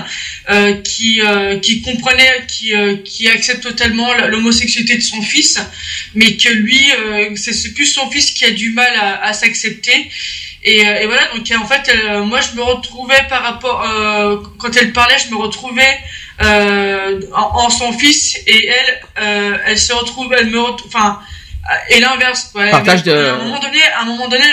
euh, 0.49 0.73
qui 0.81 1.21
euh, 1.21 1.59
qui 1.59 1.81
comprenait, 1.81 2.45
qui 2.47 2.73
euh, 2.73 2.95
qui 3.03 3.27
accepte 3.27 3.63
totalement 3.63 4.13
l'homosexualité 4.13 4.95
de 4.95 5.01
son 5.01 5.21
fils, 5.21 5.59
mais 6.15 6.37
que 6.37 6.47
lui, 6.49 6.79
euh, 6.97 7.35
c'est 7.35 7.73
plus 7.73 7.87
son 7.87 8.09
fils 8.09 8.31
qui 8.31 8.45
a 8.45 8.51
du 8.51 8.69
mal 8.69 8.93
à 9.21 9.33
s'accepter. 9.33 10.09
Et, 10.63 10.85
euh, 10.87 10.99
et 11.01 11.05
voilà, 11.07 11.23
donc 11.33 11.45
en 11.59 11.65
fait, 11.65 11.89
euh, 11.91 12.23
moi 12.23 12.39
je 12.41 12.55
me 12.55 12.61
retrouvais 12.61 13.23
par 13.29 13.41
rapport, 13.41 13.83
euh, 13.83 14.37
quand 14.59 14.75
elle 14.77 14.93
parlait, 14.93 15.17
je 15.17 15.31
me 15.33 15.37
retrouvais 15.39 15.97
euh, 16.43 17.19
en, 17.33 17.65
en 17.65 17.69
son 17.69 17.91
fils 17.93 18.37
et 18.47 18.67
elle, 18.67 19.01
euh, 19.23 19.57
elle 19.65 19.79
se 19.79 19.93
retrouve, 19.93 20.31
elle 20.37 20.47
me 20.49 20.59
retrouve, 20.59 20.87
enfin, 20.93 21.19
et 21.89 21.99
l'inverse. 21.99 22.49
quoi. 22.51 22.65
Elle 22.65 22.71
Partage 22.71 23.01
avait- 23.01 23.11
de- 23.11 23.25
À 23.27 23.33
un 23.33 23.37
moment 23.43 23.59
donné, 23.59 23.79
à 23.95 24.01
un 24.01 24.05
moment 24.05 24.27
donné, 24.27 24.43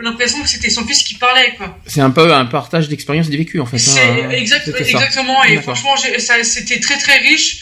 l'impression 0.00 0.40
que 0.42 0.48
c'était 0.48 0.70
son 0.70 0.86
fils 0.86 1.02
qui 1.02 1.14
parlait, 1.14 1.54
quoi. 1.56 1.78
C'est 1.86 2.00
un 2.00 2.10
peu 2.10 2.32
un 2.32 2.44
partage 2.46 2.88
d'expérience 2.88 3.28
des 3.28 3.36
vécus 3.36 3.60
en 3.60 3.66
fait. 3.66 3.78
C'est 3.78 4.00
hein. 4.00 4.30
exact, 4.30 4.68
exactement. 4.78 5.42
Et 5.44 5.60
franchement, 5.62 5.94
c'était 6.42 6.80
très 6.80 6.98
très 6.98 7.16
riche, 7.18 7.58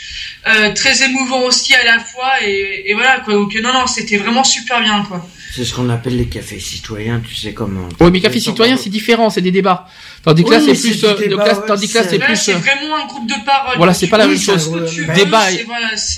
euh, 0.49 0.73
très 0.75 1.03
émouvant 1.05 1.41
aussi 1.43 1.75
à 1.75 1.85
la 1.85 1.99
fois. 2.01 2.35
Et, 2.43 2.91
et 2.91 2.95
voilà 2.95 3.21
quoi. 3.21 3.35
Donc 3.35 3.55
non 3.63 3.73
non, 3.73 3.87
c'était 3.87 4.17
vraiment 4.17 4.45
super 4.45 4.81
bien 4.81 5.05
quoi. 5.09 5.25
C'est 5.57 5.65
ce 5.65 5.75
qu'on 5.75 5.89
appelle 5.89 6.19
les 6.19 6.27
cafés 6.27 6.61
citoyens, 6.61 7.23
tu 7.27 7.35
sais 7.35 7.55
comment. 7.55 7.89
Oui, 8.01 8.11
mais 8.13 8.21
café 8.21 8.39
citoyen, 8.41 8.77
c'est 8.77 8.91
différent, 8.91 9.31
c'est 9.31 9.41
des 9.41 9.51
débats. 9.51 9.87
Tandis 10.23 10.45
que 10.45 10.51
là, 10.51 10.59
Oui, 10.59 10.67
c'est 10.67 10.75
c'est 10.75 10.89
plus, 10.91 11.05
euh, 11.05 11.29
débat, 11.29 11.45
ouais, 11.45 11.67
tandis 11.67 11.89
que 11.89 11.95
là, 11.97 12.05
c'est- 12.07 12.19
plus 12.19 12.37
c'est 12.37 12.55
euh, 12.55 12.59
vraiment 12.59 12.95
un 13.03 13.07
groupe 13.07 13.27
de 13.27 13.43
parole. 13.47 13.77
Voilà, 13.79 13.95
c'est 13.95 14.09
pas 14.09 14.19
la 14.19 14.27
même 14.27 14.37
chose. 14.37 14.71
Débat 15.15 15.51
et- 15.53 15.65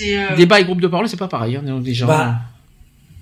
euh, 0.08 0.34
débat 0.36 0.58
et 0.58 0.64
groupe 0.64 0.80
de 0.80 0.88
parole, 0.88 1.08
c'est 1.08 1.16
pas 1.16 1.28
pareil. 1.28 1.54
Hein, 1.54 1.62
déjà. 1.80 2.06
Bah. 2.06 2.34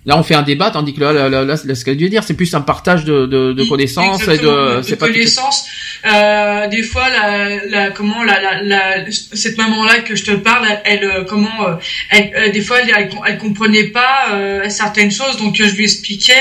Là, 0.07 0.17
on 0.17 0.23
fait 0.23 0.36
un 0.36 0.43
débat, 0.43 0.70
tandis 0.70 0.94
que 0.94 1.01
là, 1.01 1.12
là, 1.12 1.28
là, 1.28 1.44
là, 1.44 1.57
ce 1.57 1.85
qu'elle 1.85 1.99
veut 2.01 2.09
dire, 2.09 2.23
c'est 2.23 2.35
plus 2.36 2.55
un 2.55 2.60
partage 2.60 3.05
de, 3.05 3.26
de, 3.26 3.52
de 3.52 3.65
connaissances 3.68 4.23
et 4.23 4.39
de, 4.39 4.47
tout- 4.83 4.97
connaissances. 5.15 5.67
Euh, 6.07 6.68
des 6.68 6.85
fois, 6.85 7.09
la, 7.10 7.67
la 7.67 7.91
comment 7.91 8.23
la, 8.23 8.41
la, 8.41 8.62
la- 8.62 9.05
cette 9.10 9.59
maman-là 9.59 9.99
que 10.01 10.15
je 10.15 10.23
te 10.25 10.31
parle, 10.31 10.68
elle, 10.85 11.02
euh, 11.02 11.25
comment, 11.25 11.67
euh, 11.68 11.75
elle, 12.10 12.31
euh, 12.36 12.49
des 12.52 12.60
fois, 12.60 12.78
elle, 12.83 13.10
elle, 13.26 13.39
comprenait 13.39 13.89
pas 13.89 14.28
euh, 14.35 14.68
certaines 14.68 15.10
choses, 15.10 15.39
donc 15.39 15.56
je 15.56 15.65
lui 15.74 15.83
expliquais. 15.83 16.35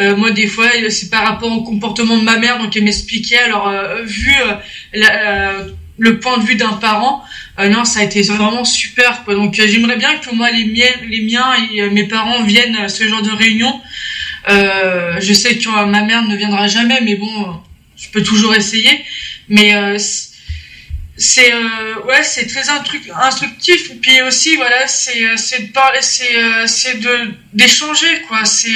Euh, 0.00 0.16
moi, 0.16 0.30
des 0.30 0.46
fois, 0.46 0.68
c'est 0.88 1.10
par 1.10 1.26
rapport 1.26 1.52
au 1.52 1.62
comportement 1.64 2.16
de 2.16 2.24
ma 2.24 2.38
mère, 2.38 2.58
donc 2.58 2.74
elle 2.76 2.84
m'expliquait. 2.84 3.40
Alors, 3.40 3.68
euh, 3.68 4.02
vu 4.04 4.32
la- 4.94 5.52
le 5.98 6.18
point 6.18 6.38
de 6.38 6.44
vue 6.44 6.56
d'un 6.56 6.72
parent, 6.72 7.22
euh, 7.58 7.68
non, 7.68 7.84
ça 7.84 8.00
a 8.00 8.04
été 8.04 8.22
vraiment 8.22 8.64
super. 8.64 9.24
Quoi. 9.24 9.34
Donc, 9.34 9.58
euh, 9.58 9.66
j'aimerais 9.68 9.96
bien 9.96 10.16
que 10.16 10.34
moi, 10.34 10.50
les 10.50 10.64
miens, 10.64 10.90
les 11.08 11.20
miens 11.22 11.52
et 11.72 11.82
euh, 11.82 11.90
mes 11.90 12.04
parents 12.04 12.42
viennent 12.44 12.76
à 12.76 12.88
ce 12.88 13.06
genre 13.06 13.22
de 13.22 13.30
réunion. 13.30 13.80
Euh, 14.48 15.20
je 15.20 15.32
sais 15.32 15.56
que 15.56 15.86
ma 15.86 16.02
mère 16.02 16.26
ne 16.26 16.36
viendra 16.36 16.66
jamais, 16.66 17.00
mais 17.02 17.16
bon, 17.16 17.60
je 17.96 18.08
peux 18.08 18.22
toujours 18.22 18.54
essayer. 18.54 19.04
Mais 19.48 19.74
c'est 21.16 21.52
euh, 21.52 22.06
ouais 22.08 22.22
c'est 22.22 22.46
très 22.46 22.62
instructif 22.70 23.90
et 23.90 23.94
puis 23.96 24.22
aussi 24.22 24.56
voilà 24.56 24.86
c'est 24.86 25.24
euh, 25.24 25.36
c'est 25.36 25.68
de 25.68 25.72
parler 25.72 25.98
c'est 26.00 26.36
euh, 26.36 26.66
c'est 26.66 27.00
de 27.00 27.34
d'échanger 27.52 28.22
quoi 28.28 28.46
c'est 28.46 28.70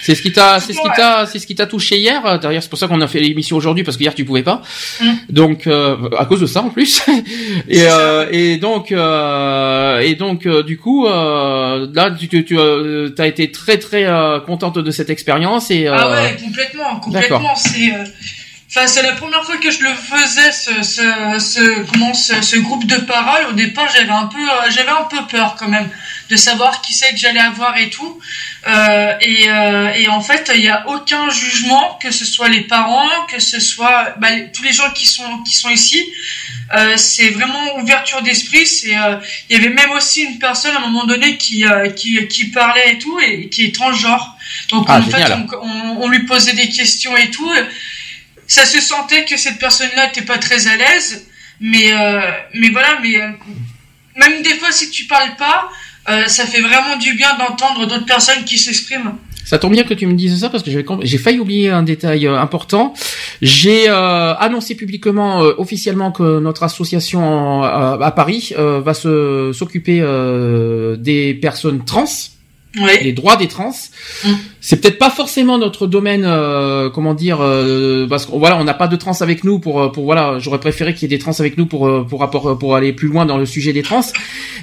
c'est 0.00 0.16
ce 0.16 0.22
qui 0.22 0.32
t'a 0.32 0.58
c'est 0.58 0.72
ce 0.72 0.80
qui 0.80 0.88
t'a 0.96 1.26
c'est 1.26 1.38
ce 1.38 1.46
qui 1.46 1.54
t'a 1.54 1.66
touché 1.66 1.96
hier 1.98 2.40
d'ailleurs 2.40 2.62
c'est 2.62 2.68
pour 2.68 2.78
ça 2.78 2.88
qu'on 2.88 3.00
a 3.00 3.06
fait 3.06 3.20
l'émission 3.20 3.56
aujourd'hui 3.56 3.84
parce 3.84 3.96
que 3.96 4.02
hier 4.02 4.14
tu 4.14 4.24
pouvais 4.24 4.42
pas. 4.42 4.62
Mm. 5.00 5.12
donc 5.28 5.68
à 5.68 6.24
cause 6.24 6.40
de 6.40 6.46
ça 6.46 6.62
en 6.62 6.70
plus. 6.70 7.02
Et 7.68 7.86
et 8.32 8.56
donc 8.56 8.90
et 8.90 10.14
donc 10.16 10.48
du 10.48 10.76
coup 10.76 11.06
là 11.06 12.10
tu 12.18 12.28
tu, 12.28 12.44
tu 12.44 12.58
as 12.58 13.26
été 13.26 13.52
très 13.52 13.78
très 13.78 14.06
contente 14.44 14.78
de 14.78 14.90
cette 14.90 15.10
expérience 15.10 15.70
et 15.70 15.86
ah 15.86 16.10
ouais 16.10 16.36
complètement 16.42 16.98
complètement 16.98 17.54
c'est 17.54 17.92
Enfin, 18.72 18.86
c'est 18.86 19.02
la 19.02 19.14
première 19.14 19.42
fois 19.44 19.56
que 19.56 19.68
je 19.68 19.82
le 19.82 19.92
faisais, 19.92 20.52
ce, 20.52 20.82
ce, 20.84 21.38
ce 21.40 21.82
comment, 21.90 22.14
ce, 22.14 22.40
ce, 22.40 22.56
groupe 22.56 22.86
de 22.86 22.98
parole. 22.98 23.46
Au 23.50 23.52
départ, 23.52 23.88
j'avais 23.92 24.12
un 24.12 24.26
peu, 24.26 24.38
euh, 24.38 24.70
j'avais 24.70 24.90
un 24.90 25.08
peu 25.10 25.26
peur 25.28 25.56
quand 25.58 25.66
même 25.66 25.90
de 26.28 26.36
savoir 26.36 26.80
qui 26.80 26.94
c'est 26.94 27.10
que 27.10 27.16
j'allais 27.16 27.40
avoir 27.40 27.76
et 27.76 27.90
tout. 27.90 28.20
Euh, 28.68 29.12
et, 29.20 29.50
euh, 29.50 29.92
et, 29.94 30.08
en 30.08 30.20
fait, 30.20 30.52
il 30.54 30.60
n'y 30.60 30.68
a 30.68 30.88
aucun 30.88 31.28
jugement, 31.30 31.98
que 32.00 32.12
ce 32.12 32.24
soit 32.24 32.48
les 32.48 32.60
parents, 32.60 33.08
que 33.28 33.40
ce 33.40 33.58
soit 33.58 34.14
bah, 34.18 34.28
tous 34.54 34.62
les 34.62 34.72
gens 34.72 34.90
qui 34.92 35.06
sont 35.06 35.42
qui 35.42 35.56
sont 35.56 35.70
ici. 35.70 36.00
Euh, 36.72 36.96
c'est 36.96 37.30
vraiment 37.30 37.76
ouverture 37.78 38.22
d'esprit. 38.22 38.68
C'est, 38.68 38.96
euh, 38.96 39.16
il 39.48 39.56
y 39.56 39.58
avait 39.58 39.74
même 39.74 39.90
aussi 39.90 40.22
une 40.22 40.38
personne 40.38 40.76
à 40.76 40.78
un 40.78 40.86
moment 40.86 41.06
donné 41.06 41.36
qui 41.36 41.64
qui, 41.96 42.28
qui 42.28 42.44
parlait 42.50 42.92
et 42.92 42.98
tout 42.98 43.18
et 43.18 43.48
qui 43.48 43.64
est 43.64 43.74
transgenre. 43.74 44.36
Donc 44.68 44.86
ah, 44.88 44.98
en 44.98 45.02
fait, 45.02 45.32
on, 45.60 46.02
on, 46.02 46.08
lui 46.08 46.24
posait 46.24 46.52
des 46.52 46.68
questions 46.68 47.16
et 47.16 47.30
tout 47.30 47.52
ça 48.50 48.66
se 48.66 48.80
sentait 48.80 49.24
que 49.24 49.36
cette 49.36 49.60
personne-là 49.60 50.06
n'était 50.06 50.22
pas 50.22 50.36
très 50.36 50.66
à 50.66 50.76
l'aise, 50.76 51.24
mais 51.60 51.92
euh, 51.94 52.20
mais 52.52 52.70
voilà, 52.70 52.98
mais 53.00 53.16
euh, 53.16 53.28
même 54.16 54.42
des 54.42 54.54
fois 54.58 54.72
si 54.72 54.90
tu 54.90 55.04
parles 55.04 55.36
pas, 55.38 55.68
euh, 56.08 56.26
ça 56.26 56.46
fait 56.46 56.60
vraiment 56.60 56.96
du 56.96 57.14
bien 57.14 57.28
d'entendre 57.38 57.86
d'autres 57.86 58.06
personnes 58.06 58.42
qui 58.44 58.58
s'expriment. 58.58 59.12
Ça 59.44 59.58
tombe 59.58 59.70
bien 59.72 59.84
que 59.84 59.94
tu 59.94 60.04
me 60.04 60.14
dises 60.14 60.40
ça 60.40 60.50
parce 60.50 60.64
que 60.64 60.70
j'ai 61.02 61.18
failli 61.18 61.38
oublier 61.38 61.70
un 61.70 61.84
détail 61.84 62.26
important. 62.26 62.92
J'ai 63.40 63.88
annoncé 63.88 64.74
publiquement, 64.76 65.38
officiellement, 65.58 66.12
que 66.12 66.38
notre 66.40 66.62
association 66.62 67.62
à 67.62 68.12
Paris 68.14 68.52
va 68.56 68.94
s'occuper 68.94 70.04
des 70.98 71.34
personnes 71.34 71.84
trans 71.84 72.04
les 72.74 73.12
droits 73.12 73.36
des 73.36 73.48
trans. 73.48 73.74
Mm. 74.24 74.32
C'est 74.60 74.80
peut-être 74.80 74.98
pas 74.98 75.10
forcément 75.10 75.58
notre 75.58 75.86
domaine, 75.86 76.24
euh, 76.24 76.90
comment 76.90 77.14
dire, 77.14 77.38
euh, 77.40 78.06
parce 78.08 78.26
qu'on 78.26 78.38
voilà, 78.38 78.58
on 78.58 78.64
n'a 78.64 78.74
pas 78.74 78.88
de 78.88 78.96
trans 78.96 79.20
avec 79.20 79.44
nous 79.44 79.58
pour 79.58 79.80
euh, 79.80 79.88
pour 79.88 80.04
voilà, 80.04 80.38
j'aurais 80.38 80.60
préféré 80.60 80.94
qu'il 80.94 81.10
y 81.10 81.14
ait 81.14 81.16
des 81.16 81.22
trans 81.22 81.38
avec 81.38 81.58
nous 81.58 81.66
pour 81.66 82.06
pour 82.06 82.20
rapport 82.20 82.58
pour 82.58 82.76
aller 82.76 82.92
plus 82.92 83.08
loin 83.08 83.26
dans 83.26 83.38
le 83.38 83.46
sujet 83.46 83.72
des 83.72 83.82
trans. 83.82 84.02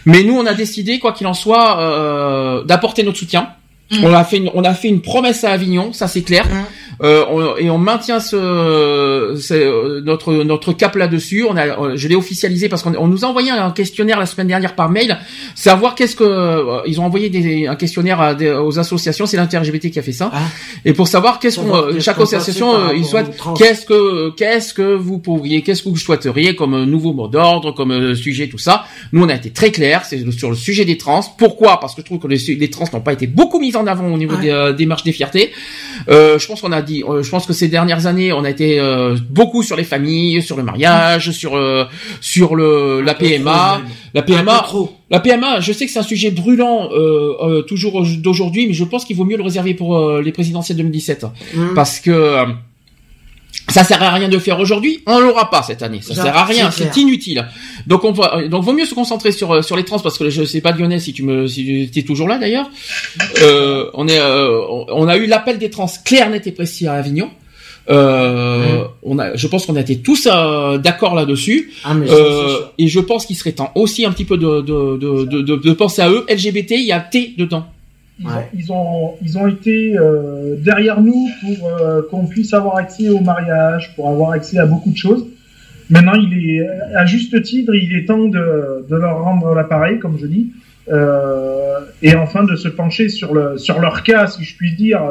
Mais 0.05 0.23
nous, 0.23 0.35
on 0.35 0.45
a 0.45 0.53
décidé, 0.53 0.99
quoi 0.99 1.11
qu'il 1.11 1.27
en 1.27 1.33
soit, 1.33 2.63
d'apporter 2.65 3.03
notre 3.03 3.17
soutien. 3.17 3.49
Mm. 3.91 4.03
On 4.03 4.13
a 4.13 4.23
fait 4.23 4.37
une, 4.37 4.51
on 4.53 4.63
a 4.63 4.73
fait 4.73 4.89
une 4.89 5.01
promesse 5.01 5.43
à 5.43 5.51
Avignon, 5.51 5.93
ça 5.93 6.07
c'est 6.07 6.21
clair. 6.21 6.45
Mm. 6.45 6.65
Euh, 7.03 7.55
et 7.57 7.69
on 7.69 7.77
maintient 7.77 8.19
ce, 8.19 8.35
euh, 8.35 10.01
notre 10.01 10.33
notre 10.33 10.73
cap 10.73 10.95
là-dessus. 10.95 11.45
On 11.47 11.55
a, 11.55 11.67
euh, 11.67 11.91
je 11.95 12.07
l'ai 12.07 12.15
officialisé 12.15 12.69
parce 12.69 12.81
qu'on 12.81 13.07
nous 13.07 13.23
a 13.23 13.27
envoyé 13.27 13.51
un 13.51 13.71
questionnaire 13.71 14.19
la 14.19 14.25
semaine 14.25 14.47
dernière 14.47 14.75
par 14.75 14.89
mail, 14.89 15.17
savoir 15.53 15.93
qu'est-ce 15.93 16.15
que 16.15 16.87
ils 16.87 16.99
ont 16.99 17.05
envoyé 17.05 17.29
des, 17.29 17.67
un 17.67 17.75
questionnaire 17.75 18.19
à 18.19 18.33
aux 18.63 18.79
associations. 18.79 19.25
C'est 19.25 19.37
l'inter-LGBT 19.37 19.91
qui 19.91 19.99
a 19.99 20.01
fait 20.01 20.11
ça. 20.11 20.31
Ah. 20.33 20.39
Et 20.85 20.93
pour 20.93 21.07
savoir 21.07 21.39
qu'est-ce 21.39 21.59
qu'on, 21.59 21.99
chaque 21.99 22.19
association, 22.19 22.91
ils 22.93 23.05
souhaitent, 23.05 23.37
qu'est-ce 23.57 23.85
que 23.85 24.31
qu'est-ce 24.31 24.73
que 24.73 24.95
vous 24.95 25.19
pourriez, 25.19 25.61
qu'est-ce 25.61 25.83
que 25.83 25.89
vous 25.89 25.97
souhaiteriez 25.97 26.55
comme 26.55 26.83
nouveau 26.85 27.13
mot 27.13 27.27
d'ordre, 27.27 27.73
comme 27.73 28.15
sujet, 28.15 28.47
tout 28.47 28.57
ça. 28.57 28.85
Nous, 29.11 29.23
on 29.23 29.29
a 29.29 29.35
été 29.35 29.51
très 29.51 29.71
clair, 29.71 30.03
c'est 30.03 30.29
sur 30.31 30.49
le 30.49 30.55
sujet 30.55 30.85
des 30.85 30.97
trans. 30.97 31.21
Pourquoi? 31.37 31.79
Parce 31.79 31.93
que 31.93 32.01
je 32.01 32.05
trouve 32.05 32.19
que 32.19 32.27
les, 32.27 32.55
les 32.55 32.69
trans 32.69 32.85
n'ont 32.91 33.01
pas 33.01 33.13
été 33.13 33.27
beaucoup 33.27 33.59
mis 33.59 33.75
en 33.77 33.87
avant 33.87 34.07
au 34.07 34.17
niveau 34.17 34.35
des, 34.37 34.73
des 34.77 34.85
marches 34.85 35.03
des 35.03 35.11
fiertés. 35.11 35.51
Euh, 36.09 36.39
je 36.39 36.47
pense 36.47 36.61
qu'on 36.61 36.71
a 36.71 36.81
euh, 36.81 37.23
je 37.23 37.29
pense 37.29 37.45
que 37.45 37.53
ces 37.53 37.67
dernières 37.67 38.05
années, 38.05 38.31
on 38.33 38.43
a 38.43 38.49
été 38.49 38.79
euh, 38.79 39.17
beaucoup 39.29 39.63
sur 39.63 39.75
les 39.75 39.83
familles, 39.83 40.41
sur 40.41 40.57
le 40.57 40.63
mariage, 40.63 41.31
sur 41.31 41.55
euh, 41.55 41.85
sur 42.21 42.55
le 42.55 43.01
la 43.01 43.13
PMA, 43.13 43.81
la 44.13 44.21
PMA. 44.21 44.65
La 45.09 45.21
PMA, 45.21 45.61
je 45.61 45.71
sais 45.71 45.85
que 45.85 45.91
c'est 45.91 45.99
un 45.99 46.03
sujet 46.03 46.31
brûlant 46.31 46.89
toujours 47.65 48.05
d'aujourd'hui, 48.17 48.67
mais 48.67 48.73
je 48.73 48.83
pense 48.83 49.05
qu'il 49.05 49.15
vaut 49.15 49.23
mieux 49.23 49.37
le 49.37 49.43
réserver 49.43 49.73
pour 49.73 50.19
les 50.19 50.31
présidentielles 50.33 50.77
2017 50.77 51.25
mmh. 51.55 51.73
parce 51.75 52.01
que 52.01 52.43
ça 53.69 53.83
sert 53.83 54.01
à 54.01 54.11
rien 54.11 54.29
de 54.29 54.37
faire 54.39 54.59
aujourd'hui, 54.59 55.01
on 55.05 55.19
l'aura 55.19 55.49
pas 55.49 55.61
cette 55.61 55.81
année. 55.83 55.99
Ça, 56.01 56.15
sert 56.15 56.37
à 56.37 56.45
rien, 56.45 56.71
c'est 56.71 56.95
inutile. 56.97 57.47
Donc 57.85 58.03
on 58.03 58.11
va, 58.11 58.47
donc 58.47 58.63
vaut 58.63 58.73
mieux 58.73 58.85
se 58.85 58.93
concentrer 58.93 59.31
sur 59.31 59.63
sur 59.63 59.75
les 59.75 59.83
trans 59.83 59.99
parce 59.99 60.17
que 60.17 60.29
je 60.29 60.43
sais 60.43 60.61
pas 60.61 60.71
Lionel 60.71 61.01
si 61.01 61.13
tu 61.13 61.23
me 61.23 61.47
si 61.47 61.89
tu 61.91 61.99
es 61.99 62.03
toujours 62.03 62.27
là 62.27 62.37
d'ailleurs. 62.37 62.69
Euh, 63.41 63.89
on 63.93 64.07
est 64.07 64.19
euh, 64.19 64.61
on 64.89 65.07
a 65.07 65.17
eu 65.17 65.25
l'appel 65.25 65.57
des 65.57 65.69
trans 65.69 65.91
clair, 66.05 66.29
net 66.29 66.47
et 66.47 66.51
précis 66.51 66.87
à 66.87 66.93
Avignon. 66.93 67.29
Euh, 67.89 68.83
on 69.03 69.17
a, 69.17 69.35
je 69.35 69.47
pense 69.47 69.65
qu'on 69.65 69.75
a 69.75 69.81
été 69.81 69.99
tous 69.99 70.27
euh, 70.29 70.77
d'accord 70.77 71.15
là-dessus. 71.15 71.71
Ah, 71.83 71.93
euh, 71.95 72.59
et 72.77 72.87
je 72.87 72.99
pense 72.99 73.25
qu'il 73.25 73.35
serait 73.37 73.53
temps 73.53 73.71
aussi 73.75 74.05
un 74.05 74.11
petit 74.11 74.25
peu 74.25 74.37
de 74.37 74.61
de, 74.61 74.97
de, 74.97 75.41
de, 75.41 75.55
de 75.55 75.73
penser 75.73 76.01
à 76.01 76.09
eux. 76.09 76.25
LGBT, 76.29 76.71
il 76.71 76.85
y 76.85 76.91
a 76.91 76.99
T 76.99 77.33
dedans. 77.37 77.65
Ils, 78.19 78.71
ont, 78.71 79.13
ils, 79.21 79.37
ont, 79.37 79.47
été 79.47 79.95
euh, 79.95 80.55
derrière 80.57 81.01
nous 81.01 81.27
pour 81.41 81.67
euh, 81.67 82.01
qu'on 82.09 82.25
puisse 82.25 82.51
avoir 82.53 82.77
accès 82.77 83.09
au 83.09 83.19
mariage, 83.19 83.93
pour 83.95 84.09
avoir 84.09 84.31
accès 84.31 84.57
à 84.57 84.65
beaucoup 84.65 84.89
de 84.89 84.97
choses. 84.97 85.27
Maintenant, 85.89 86.15
il 86.15 86.33
est 86.33 86.67
à 86.95 87.05
juste 87.05 87.41
titre, 87.43 87.75
il 87.75 87.95
est 87.95 88.05
temps 88.05 88.25
de, 88.25 88.85
de 88.89 88.95
leur 88.95 89.23
rendre 89.23 89.53
l'appareil, 89.53 89.99
comme 89.99 90.17
je 90.17 90.25
dis, 90.25 90.51
euh, 90.89 91.79
et 92.01 92.15
enfin 92.15 92.43
de 92.43 92.55
se 92.55 92.67
pencher 92.67 93.09
sur, 93.09 93.33
le, 93.35 93.57
sur 93.57 93.79
leur 93.79 94.03
cas, 94.03 94.27
si 94.27 94.43
je 94.43 94.57
puis 94.57 94.75
dire, 94.75 95.01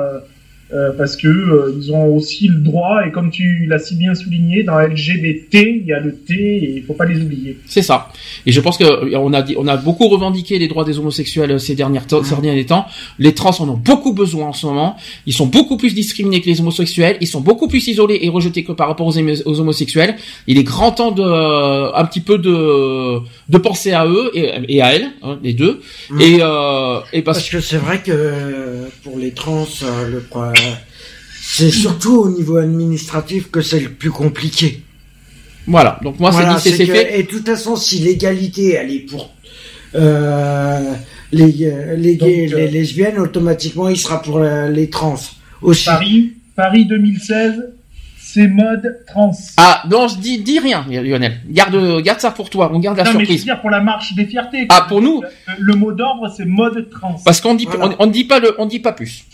euh, 0.72 0.86
euh, 0.86 0.92
parce 0.96 1.16
que 1.16 1.28
euh, 1.28 1.74
ils 1.78 1.92
ont 1.92 2.06
aussi 2.14 2.48
le 2.48 2.58
droit 2.58 3.06
et 3.06 3.10
comme 3.10 3.30
tu 3.30 3.66
l'as 3.66 3.78
si 3.78 3.94
bien 3.94 4.14
souligné 4.14 4.62
dans 4.62 4.78
LGBT 4.78 5.54
il 5.54 5.86
y 5.86 5.92
a 5.92 6.00
le 6.00 6.14
T 6.14 6.34
et 6.34 6.76
il 6.76 6.82
faut 6.82 6.94
pas 6.94 7.04
les 7.04 7.20
oublier. 7.20 7.58
C'est 7.66 7.82
ça. 7.82 8.08
Et 8.46 8.52
je 8.52 8.60
pense 8.60 8.78
que 8.78 8.84
euh, 8.84 9.18
on 9.18 9.32
a 9.32 9.44
on 9.56 9.66
a 9.66 9.76
beaucoup 9.76 10.08
revendiqué 10.08 10.58
les 10.58 10.68
droits 10.68 10.84
des 10.84 10.98
homosexuels 10.98 11.58
ces 11.60 11.74
dernières 11.74 12.06
temps, 12.06 12.22
ces 12.22 12.36
derniers 12.36 12.66
temps. 12.66 12.86
Les 13.18 13.34
trans 13.34 13.58
en 13.60 13.68
ont 13.68 13.76
beaucoup 13.76 14.12
besoin 14.12 14.48
en 14.48 14.52
ce 14.52 14.66
moment. 14.66 14.96
Ils 15.26 15.32
sont 15.32 15.46
beaucoup 15.46 15.76
plus 15.76 15.94
discriminés 15.94 16.40
que 16.40 16.46
les 16.46 16.60
homosexuels. 16.60 17.16
Ils 17.20 17.26
sont 17.28 17.40
beaucoup 17.40 17.68
plus 17.68 17.86
isolés 17.88 18.18
et 18.22 18.28
rejetés 18.28 18.64
que 18.64 18.72
par 18.72 18.88
rapport 18.88 19.06
aux, 19.06 19.18
aux 19.18 19.60
homosexuels. 19.60 20.16
Il 20.46 20.58
est 20.58 20.64
grand 20.64 20.92
temps 20.92 21.12
de 21.12 21.22
un 21.22 22.04
petit 22.04 22.20
peu 22.20 22.38
de 22.38 23.18
de 23.48 23.58
penser 23.58 23.92
à 23.92 24.06
eux 24.06 24.30
et, 24.34 24.76
et 24.76 24.82
à 24.82 24.94
elles, 24.94 25.08
hein, 25.22 25.38
les 25.42 25.52
deux. 25.52 25.80
Mmh. 26.10 26.20
Et, 26.20 26.38
euh, 26.40 27.00
et 27.12 27.22
parce... 27.22 27.38
parce 27.38 27.50
que 27.50 27.60
c'est 27.60 27.78
vrai 27.78 28.02
que 28.02 28.88
pour 29.02 29.18
les 29.18 29.30
trans 29.30 29.66
le 30.10 30.20
c'est 31.42 31.70
surtout 31.70 32.16
au 32.16 32.28
niveau 32.28 32.58
administratif 32.58 33.50
que 33.50 33.60
c'est 33.60 33.80
le 33.80 33.90
plus 33.90 34.10
compliqué. 34.10 34.82
Voilà, 35.66 35.98
donc 36.02 36.20
moi 36.20 36.30
c'est 36.32 36.70
dit, 36.70 36.76
c'est 36.76 36.86
fait. 36.86 37.18
Et 37.18 37.22
de 37.24 37.28
toute 37.28 37.46
façon, 37.46 37.76
si 37.76 37.98
l'égalité 37.98 38.72
elle 38.72 38.92
est 38.92 39.00
pour 39.00 39.34
euh, 39.94 40.94
les, 41.32 41.66
euh, 41.66 41.96
les 41.96 42.16
gays, 42.16 42.46
les 42.46 42.54
euh, 42.54 42.70
lesbiennes, 42.70 43.18
automatiquement 43.18 43.88
il 43.88 43.96
sera 43.96 44.22
pour 44.22 44.40
les 44.40 44.90
trans 44.90 45.16
aussi. 45.62 45.86
Paris, 45.86 46.32
Paris 46.54 46.84
2016, 46.84 47.72
c'est 48.18 48.48
mode 48.48 48.98
trans. 49.06 49.32
Ah 49.56 49.82
non, 49.90 50.08
je 50.08 50.18
dis, 50.18 50.38
dis 50.38 50.58
rien, 50.58 50.84
Lionel. 50.88 51.40
Garde, 51.48 52.02
garde 52.02 52.20
ça 52.20 52.30
pour 52.30 52.50
toi. 52.50 52.70
On 52.72 52.78
garde 52.78 52.98
la 52.98 53.04
non, 53.04 53.10
surprise. 53.10 53.28
Mais 53.28 53.36
je 53.36 53.40
veux 53.40 53.44
dire 53.46 53.60
pour 53.60 53.70
la 53.70 53.80
marche 53.80 54.14
des 54.14 54.26
fiertés. 54.26 54.66
Ah 54.68 54.86
pour 54.88 55.00
nous. 55.00 55.22
Le, 55.58 55.74
mot 55.74 55.92
d'ordre 55.92 56.32
c'est 56.36 56.44
mode 56.44 56.90
trans. 56.90 57.16
Parce 57.24 57.40
qu'on 57.40 57.54
dit, 57.54 57.66
on, 57.80 57.94
on 57.98 58.06
dit 58.06 58.24
pas 58.24 58.38
le, 58.38 58.54
on 58.58 58.66
dit 58.66 58.80
pas 58.80 58.92
plus. 58.92 59.24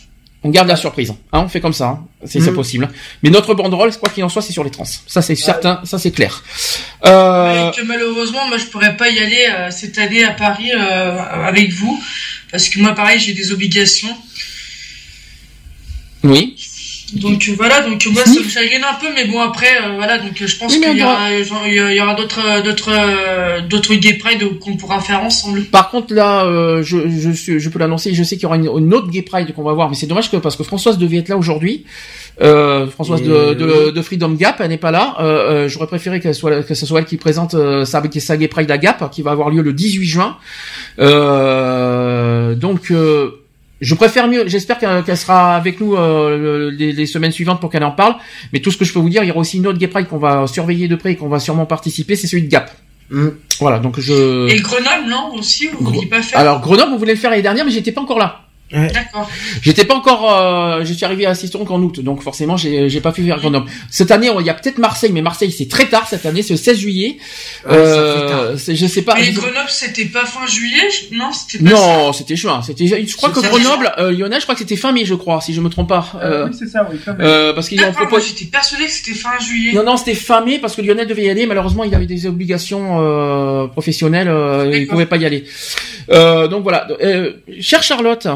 On 0.45 0.51
garde 0.51 0.69
la 0.69 0.77
surprise. 0.77 1.11
Hein, 1.33 1.43
on 1.45 1.49
fait 1.49 1.61
comme 1.61 1.73
ça, 1.73 1.89
hein, 1.89 2.05
si 2.25 2.41
c'est 2.41 2.51
mm. 2.51 2.55
possible. 2.55 2.91
Mais 3.23 3.31
notre 3.31 3.55
banderole, 3.55 3.97
quoi 3.97 4.09
qu'il 4.09 4.25
en 4.25 4.29
soit, 4.29 4.43
c'est 4.43 4.53
sur 4.53 4.65
les 4.65 4.71
trans. 4.71 4.85
Ça, 4.85 5.23
c'est 5.23 5.37
certain, 5.37 5.81
ça, 5.85 5.99
c'est 5.99 6.11
clair. 6.11 6.43
Euh... 7.05 7.71
que 7.71 7.83
malheureusement, 7.83 8.49
moi, 8.49 8.59
je 8.59 8.67
pourrais 8.67 8.97
pas 8.97 9.09
y 9.09 9.21
aller 9.21 9.47
euh, 9.51 9.71
cette 9.71 9.99
année 9.99 10.25
à 10.25 10.33
Paris 10.33 10.73
euh, 10.73 11.19
avec 11.19 11.73
vous, 11.73 12.03
parce 12.51 12.69
que 12.69 12.81
moi, 12.81 12.93
pareil, 12.93 13.21
j'ai 13.21 13.35
des 13.35 13.53
obligations. 13.53 14.15
Oui. 16.25 16.52
Donc 17.15 17.51
voilà, 17.57 17.83
donc 17.83 18.07
moi 18.07 18.25
ça 18.25 18.41
me 18.41 18.49
chagrine 18.49 18.83
un 18.83 18.95
peu, 18.95 19.09
mais 19.15 19.27
bon 19.27 19.41
après 19.41 19.67
euh, 19.83 19.97
voilà, 19.97 20.19
donc 20.19 20.33
je 20.35 20.57
pense 20.57 20.73
qu'il 20.73 20.83
y, 20.83 21.03
aura, 21.03 21.31
il 21.67 21.95
y 21.95 22.01
aura 22.01 22.15
d'autres 22.15 22.63
d'autres 22.63 23.69
d'autres 23.69 23.95
gay 23.95 24.15
pride 24.15 24.59
qu'on 24.59 24.77
pourra 24.77 25.01
faire 25.01 25.23
ensemble. 25.23 25.65
Par 25.65 25.91
contre 25.91 26.15
là, 26.15 26.45
euh, 26.45 26.83
je, 26.83 26.99
je 27.35 27.59
je 27.59 27.69
peux 27.69 27.79
l'annoncer, 27.79 28.15
je 28.15 28.23
sais 28.23 28.37
qu'il 28.37 28.45
y 28.45 28.47
aura 28.47 28.57
une, 28.57 28.95
autre 28.95 29.11
gay 29.11 29.23
pride 29.23 29.53
qu'on 29.55 29.63
va 29.63 29.73
voir, 29.73 29.91
mais 29.91 29.95
c'est 29.95 30.07
dommage 30.07 30.31
que 30.31 30.39
parce 30.39 30.57
que 30.57 30.65
Françoise 30.65 30.99
devait 30.99 31.19
être 31.19 31.29
là 31.29 31.37
aujourd'hui. 31.37 31.85
Euh, 32.41 32.87
Françoise 32.87 33.21
de, 33.23 33.53
de, 33.53 33.91
de, 33.91 34.03
Freedom 34.03 34.31
Gap, 34.31 34.57
elle 34.61 34.71
n'est 34.71 34.79
pas 34.79 34.91
là. 34.91 35.17
Euh, 35.21 35.69
J'aurais 35.69 35.87
préféré 35.87 36.19
qu'elle 36.19 36.35
soit 36.35 36.63
que 36.63 36.75
ce 36.75 36.87
soit 36.87 37.01
elle 37.01 37.05
qui 37.05 37.19
présente 37.19 37.55
sa, 37.85 38.03
sa 38.11 38.37
Gay 38.39 38.49
Pride 38.49 38.71
à 38.71 38.79
Gap, 38.79 39.11
qui 39.11 39.21
va 39.21 39.33
avoir 39.33 39.51
lieu 39.51 39.61
le 39.61 39.75
18 39.75 40.07
juin. 40.07 40.37
donc 42.57 42.91
Je 43.83 43.95
préfère 43.95 44.29
mieux. 44.29 44.45
J'espère 44.47 44.79
qu'elle 44.79 45.17
sera 45.19 45.57
avec 45.57 45.81
nous 45.81 45.97
euh, 45.97 46.39
le- 46.39 46.71
les, 46.71 46.93
les 46.93 47.07
semaines 47.07 47.33
suivantes 47.33 47.61
pour 47.61 47.69
qu'elle 47.69 47.85
en 47.85 47.91
parle. 47.91 48.15
Mais 48.55 48.61
tout 48.61 48.71
ce 48.71 48.77
que 48.79 48.85
je 48.85 48.93
peux 48.95 49.01
vous 49.01 49.11
dire, 49.11 49.23
il 49.25 49.27
y 49.27 49.31
aura 49.31 49.41
aussi 49.41 49.59
une 49.59 49.67
autre 49.67 49.79
Gay 49.79 49.89
Pride 49.89 50.07
qu'on 50.09 50.19
va 50.19 50.47
surveiller 50.47 50.89
de 50.89 50.95
près 50.97 51.13
et 51.13 51.17
qu'on 51.17 51.29
va 51.29 51.41
sûrement 51.41 51.67
participer. 51.67 52.17
C'est 52.17 52.29
celui 52.29 52.45
de 52.45 52.49
Gap. 52.49 52.71
Mm. 53.11 53.29
Voilà. 53.61 53.79
Donc 53.81 53.99
je. 54.01 54.49
Et 54.49 54.61
Grenoble, 54.61 55.09
non, 55.11 55.35
aussi, 55.35 55.69
vous 55.69 55.85
vouliez 55.85 56.07
pas 56.07 56.23
faire 56.23 56.39
Alors 56.39 56.61
Grenoble, 56.61 56.93
on 56.95 56.97
voulait 56.97 57.13
le 57.15 57.19
faire 57.19 57.31
l'année 57.31 57.43
dernière, 57.43 57.65
mais 57.65 57.71
j'étais 57.73 57.93
pas 57.93 58.01
encore 58.01 58.19
là. 58.19 58.43
D'accord. 58.73 59.31
J'étais 59.61 59.85
pas 59.85 59.95
encore, 59.95 60.33
euh, 60.35 60.85
je 60.85 60.93
suis 60.93 61.05
arrivé 61.05 61.27
à 61.27 61.35
Sistron 61.35 61.65
qu'en 61.65 61.81
août, 61.83 62.01
donc 62.01 62.23
forcément 62.23 62.57
j'ai 62.57 62.89
j'ai 62.89 63.01
pas 63.01 63.13
pu 63.13 63.25
faire 63.27 63.39
Grenoble. 63.39 63.71
Cette 63.91 64.11
année, 64.11 64.31
il 64.41 64.47
y 64.47 64.51
a 64.51 64.55
peut-être 64.55 64.79
Marseille, 64.79 65.11
mais 65.13 65.23
Marseille 65.23 65.53
c'est 65.53 65.69
très 65.69 65.87
tard 65.89 66.07
cette 66.09 66.25
année, 66.27 66.43
c'est 66.43 66.55
le 66.55 66.59
16 66.59 66.79
juillet. 66.79 67.19
Ouais, 67.69 67.77
Euh, 67.77 68.57
c'est- 68.57 68.75
je 68.75 68.87
sais 68.87 69.03
pas. 69.03 69.15
Mais 69.15 69.31
Grenoble, 69.33 69.69
c'était 69.69 70.07
pas 70.07 70.25
fin 70.25 70.47
juillet 70.47 70.89
Non, 71.13 71.31
c'était 71.33 71.63
pas 71.65 71.71
ça. 71.71 71.77
Non, 71.77 72.13
c'était 72.13 72.37
juin. 72.37 72.63
C'était, 72.63 72.87
je 72.87 73.17
crois 73.17 73.31
que 73.31 73.41
Grenoble, 73.41 73.93
euh, 73.99 74.11
Lyonnais, 74.13 74.39
je 74.39 74.43
crois 74.45 74.55
que 74.55 74.61
c'était 74.61 74.77
fin 74.77 74.93
mai, 74.93 75.05
je 75.05 75.15
crois, 75.15 75.41
si 75.41 75.53
je 75.55 75.61
me 75.61 75.69
trompe 75.69 75.89
pas. 75.89 76.07
Euh, 76.17 76.33
Euh, 76.33 76.47
oui, 76.49 76.57
c'est 76.59 76.67
ça, 76.67 76.89
oui. 76.91 76.99
quand 77.05 77.13
même. 77.17 77.27
euh, 77.27 77.53
parce 77.53 77.69
qu'ils 77.69 77.85
ont 77.85 77.93
proposé. 77.93 78.29
j'étais 78.29 78.51
persuadé 78.51 78.87
que 78.87 78.91
c'était 78.91 79.19
fin 79.19 79.39
juillet. 79.39 79.73
Non, 79.75 79.85
non, 79.85 79.97
c'était 79.97 80.15
fin 80.15 80.41
mai 80.43 80.59
parce 80.59 80.75
que 80.75 80.81
Lionel 80.83 81.07
devait 81.07 81.25
y 81.25 81.31
aller. 81.31 81.45
Malheureusement, 81.47 81.85
il 81.85 81.95
avait 81.95 82.07
des 82.07 82.27
obligations 82.27 82.99
euh, 83.01 83.67
professionnelles, 83.67 84.29
euh, 84.29 84.71
il 84.77 84.87
pouvait 84.87 85.07
pas 85.07 85.17
y 85.19 85.27
aller. 85.27 85.45
Euh, 86.11 86.49
donc 86.49 86.63
voilà. 86.63 86.87
Euh, 87.03 87.33
chère 87.61 87.83
Charlotte, 87.83 88.27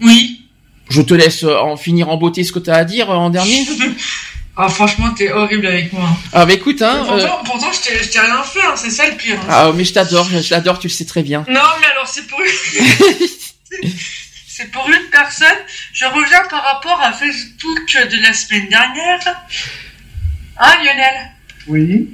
Oui. 0.00 0.42
je 0.90 1.02
te 1.02 1.14
laisse 1.14 1.42
euh, 1.44 1.58
en 1.58 1.76
finir 1.76 2.08
en 2.08 2.16
beauté 2.16 2.44
ce 2.44 2.52
que 2.52 2.58
tu 2.58 2.70
as 2.70 2.76
à 2.76 2.84
dire 2.84 3.10
euh, 3.10 3.14
en 3.14 3.30
dernier. 3.30 3.66
ah, 4.56 4.68
franchement, 4.68 5.10
t'es 5.16 5.30
horrible 5.32 5.66
avec 5.66 5.92
moi. 5.92 6.08
Ah 6.32 6.44
bah 6.46 6.52
écoute, 6.52 6.80
hein. 6.82 7.04
euh, 7.04 7.06
Pourtant, 7.26 7.44
pourtant 7.44 7.72
je 7.72 7.80
t'ai 7.88 8.02
je 8.02 8.08
t'ai 8.10 8.20
rien 8.20 8.42
fait, 8.42 8.60
hein, 8.62 8.74
c'est 8.76 8.90
ça 8.90 9.08
le 9.08 9.16
pire. 9.16 9.38
hein. 9.40 9.46
Ah 9.48 9.72
mais 9.74 9.84
je 9.84 9.92
t'adore, 9.92 10.28
je, 10.28 10.38
je 10.40 10.48
t'adore, 10.48 10.78
tu 10.78 10.86
le 10.88 10.92
sais 10.92 11.04
très 11.06 11.22
bien. 11.22 11.44
Non, 11.48 11.60
mais 11.80 11.86
alors 11.92 12.06
c'est 12.06 12.26
pour 12.26 12.38
une... 12.40 13.88
c'est 14.48 14.70
pour 14.70 14.88
une 14.88 15.10
personne. 15.10 15.48
Je 15.92 16.04
reviens 16.06 16.44
par 16.50 16.62
rapport 16.62 17.00
à 17.02 17.12
Facebook 17.12 18.08
de 18.10 18.22
la 18.22 18.32
semaine 18.32 18.68
dernière. 18.68 19.20
Hein, 20.58 20.72
Lionel? 20.82 21.30
Oui. 21.68 22.08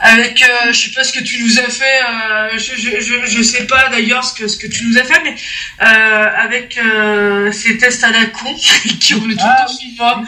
Avec, 0.00 0.42
euh, 0.42 0.72
je 0.72 0.78
sais 0.78 0.90
pas 0.92 1.02
ce 1.02 1.12
que 1.12 1.24
tu 1.24 1.42
nous 1.42 1.58
as 1.58 1.62
fait, 1.70 1.84
euh, 1.84 2.56
je, 2.56 2.80
je, 2.80 3.00
je, 3.00 3.26
je 3.36 3.42
sais 3.42 3.66
pas 3.66 3.88
d'ailleurs 3.90 4.24
ce 4.24 4.32
que, 4.34 4.46
ce 4.46 4.56
que 4.56 4.68
tu 4.68 4.84
nous 4.86 4.96
as 4.96 5.02
fait, 5.02 5.20
mais 5.24 5.34
euh, 5.82 6.26
avec 6.44 6.78
euh, 6.78 7.50
ces 7.50 7.78
tests 7.78 8.04
à 8.04 8.10
la 8.10 8.26
con 8.26 8.54
qui 9.00 9.14
ont 9.14 9.24
le 9.26 9.34
tout 9.34 9.40
Ah, 9.42 9.66
suivant. 9.66 10.22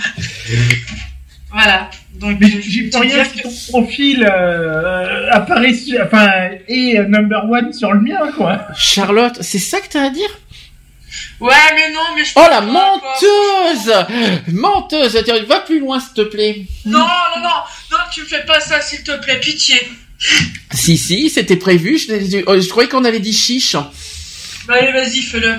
Voilà. 1.53 1.91
Donc, 2.15 2.39
peux 2.39 2.91
te 2.91 2.99
rien 2.99 3.23
dire 3.23 3.27
si 3.27 3.43
ton 3.43 3.53
profil 3.69 4.29
euh, 4.31 5.31
apparaît, 5.31 5.73
enfin, 6.05 6.31
est 6.69 6.99
number 7.09 7.49
one 7.51 7.73
sur 7.73 7.93
le 7.93 8.01
mien, 8.01 8.31
quoi. 8.37 8.67
Charlotte, 8.77 9.39
c'est 9.41 9.59
ça 9.59 9.81
que 9.81 9.89
t'as 9.89 10.07
à 10.07 10.11
dire? 10.11 10.29
Ouais, 11.41 11.55
mais 11.75 11.91
non, 11.93 12.01
mais 12.15 12.25
je 12.25 12.33
Oh 12.37 12.47
la 12.51 12.61
menteuse 12.61 13.93
Menteuse 14.49 15.17
Va 15.47 15.61
plus 15.61 15.81
loin 15.81 15.99
s'il 16.01 16.13
te 16.15 16.21
plaît. 16.23 16.67
Non, 16.85 16.99
non, 16.99 17.43
non, 17.43 17.49
non, 17.93 17.99
tu 18.13 18.21
me 18.23 18.27
fais 18.27 18.45
pas 18.45 18.61
ça, 18.61 18.81
s'il 18.81 19.03
te 19.03 19.17
plaît, 19.23 19.41
pitié. 19.41 19.77
Si, 20.73 20.99
si, 20.99 21.31
c'était 21.31 21.57
prévu, 21.57 21.99
je, 21.99 22.07
je- 22.21 22.61
je 22.61 22.69
croyais 22.69 22.89
qu'on 22.89 23.05
avait 23.05 23.21
dit 23.21 23.33
chiche. 23.33 23.75
Bah, 24.67 24.75
allez, 24.79 24.93
vas-y, 24.93 25.23
fais-le. 25.23 25.55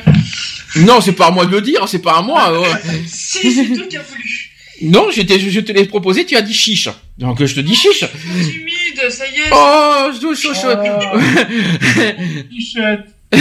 Non, 0.76 1.01
c'est 1.01 1.14
pas 1.14 1.28
à 1.28 1.31
moi 1.31 1.46
de 1.46 1.51
le 1.51 1.62
dire, 1.62 1.88
c'est 1.90 1.99
pas 2.01 2.17
à 2.17 2.22
moi. 2.22 2.53
Si, 3.08 3.51
c'est 3.51 3.74
toi 3.76 3.85
qui 3.90 3.97
as 3.97 4.03
voulu. 4.03 4.47
Non, 4.83 5.10
j'étais, 5.12 5.40
je 5.40 5.60
te 5.60 5.72
l'ai 5.72 5.85
proposé, 5.85 6.26
tu 6.26 6.35
as 6.35 6.42
dit 6.42 6.53
chiche. 6.53 6.90
Donc 7.17 7.44
je 7.44 7.53
te 7.56 7.60
dis 7.60 7.76
chiche. 7.76 7.99
Timide, 7.99 9.10
ça 9.12 9.26
y 9.28 9.40
est. 9.40 9.49
Oh, 9.51 10.10
je 10.14 10.35
chaud, 10.35 10.53
chaud. 10.53 10.69
Oh. 10.74 11.19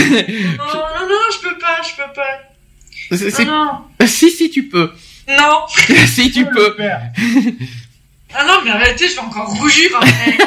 Non, 0.57 0.73
non, 0.73 1.07
non, 1.09 1.23
je 1.33 1.47
peux 1.49 1.57
pas, 1.57 1.81
je 1.83 1.95
peux 1.95 2.13
pas. 2.13 3.17
C'est- 3.17 3.29
c'est- 3.31 3.43
Ah 3.49 3.81
non. 3.99 4.07
Si, 4.07 4.29
si, 4.31 4.49
tu 4.49 4.63
peux. 4.69 4.91
Non. 5.27 5.59
si, 6.07 6.31
tu 6.31 6.45
Oh, 6.47 6.53
peux. 6.55 6.75
Ah 8.33 8.45
non, 8.45 8.59
mais 8.63 8.71
arrêtez, 8.71 9.09
je 9.09 9.15
vais 9.15 9.19
encore 9.19 9.49
rougir 9.57 9.89
après. 9.93 10.37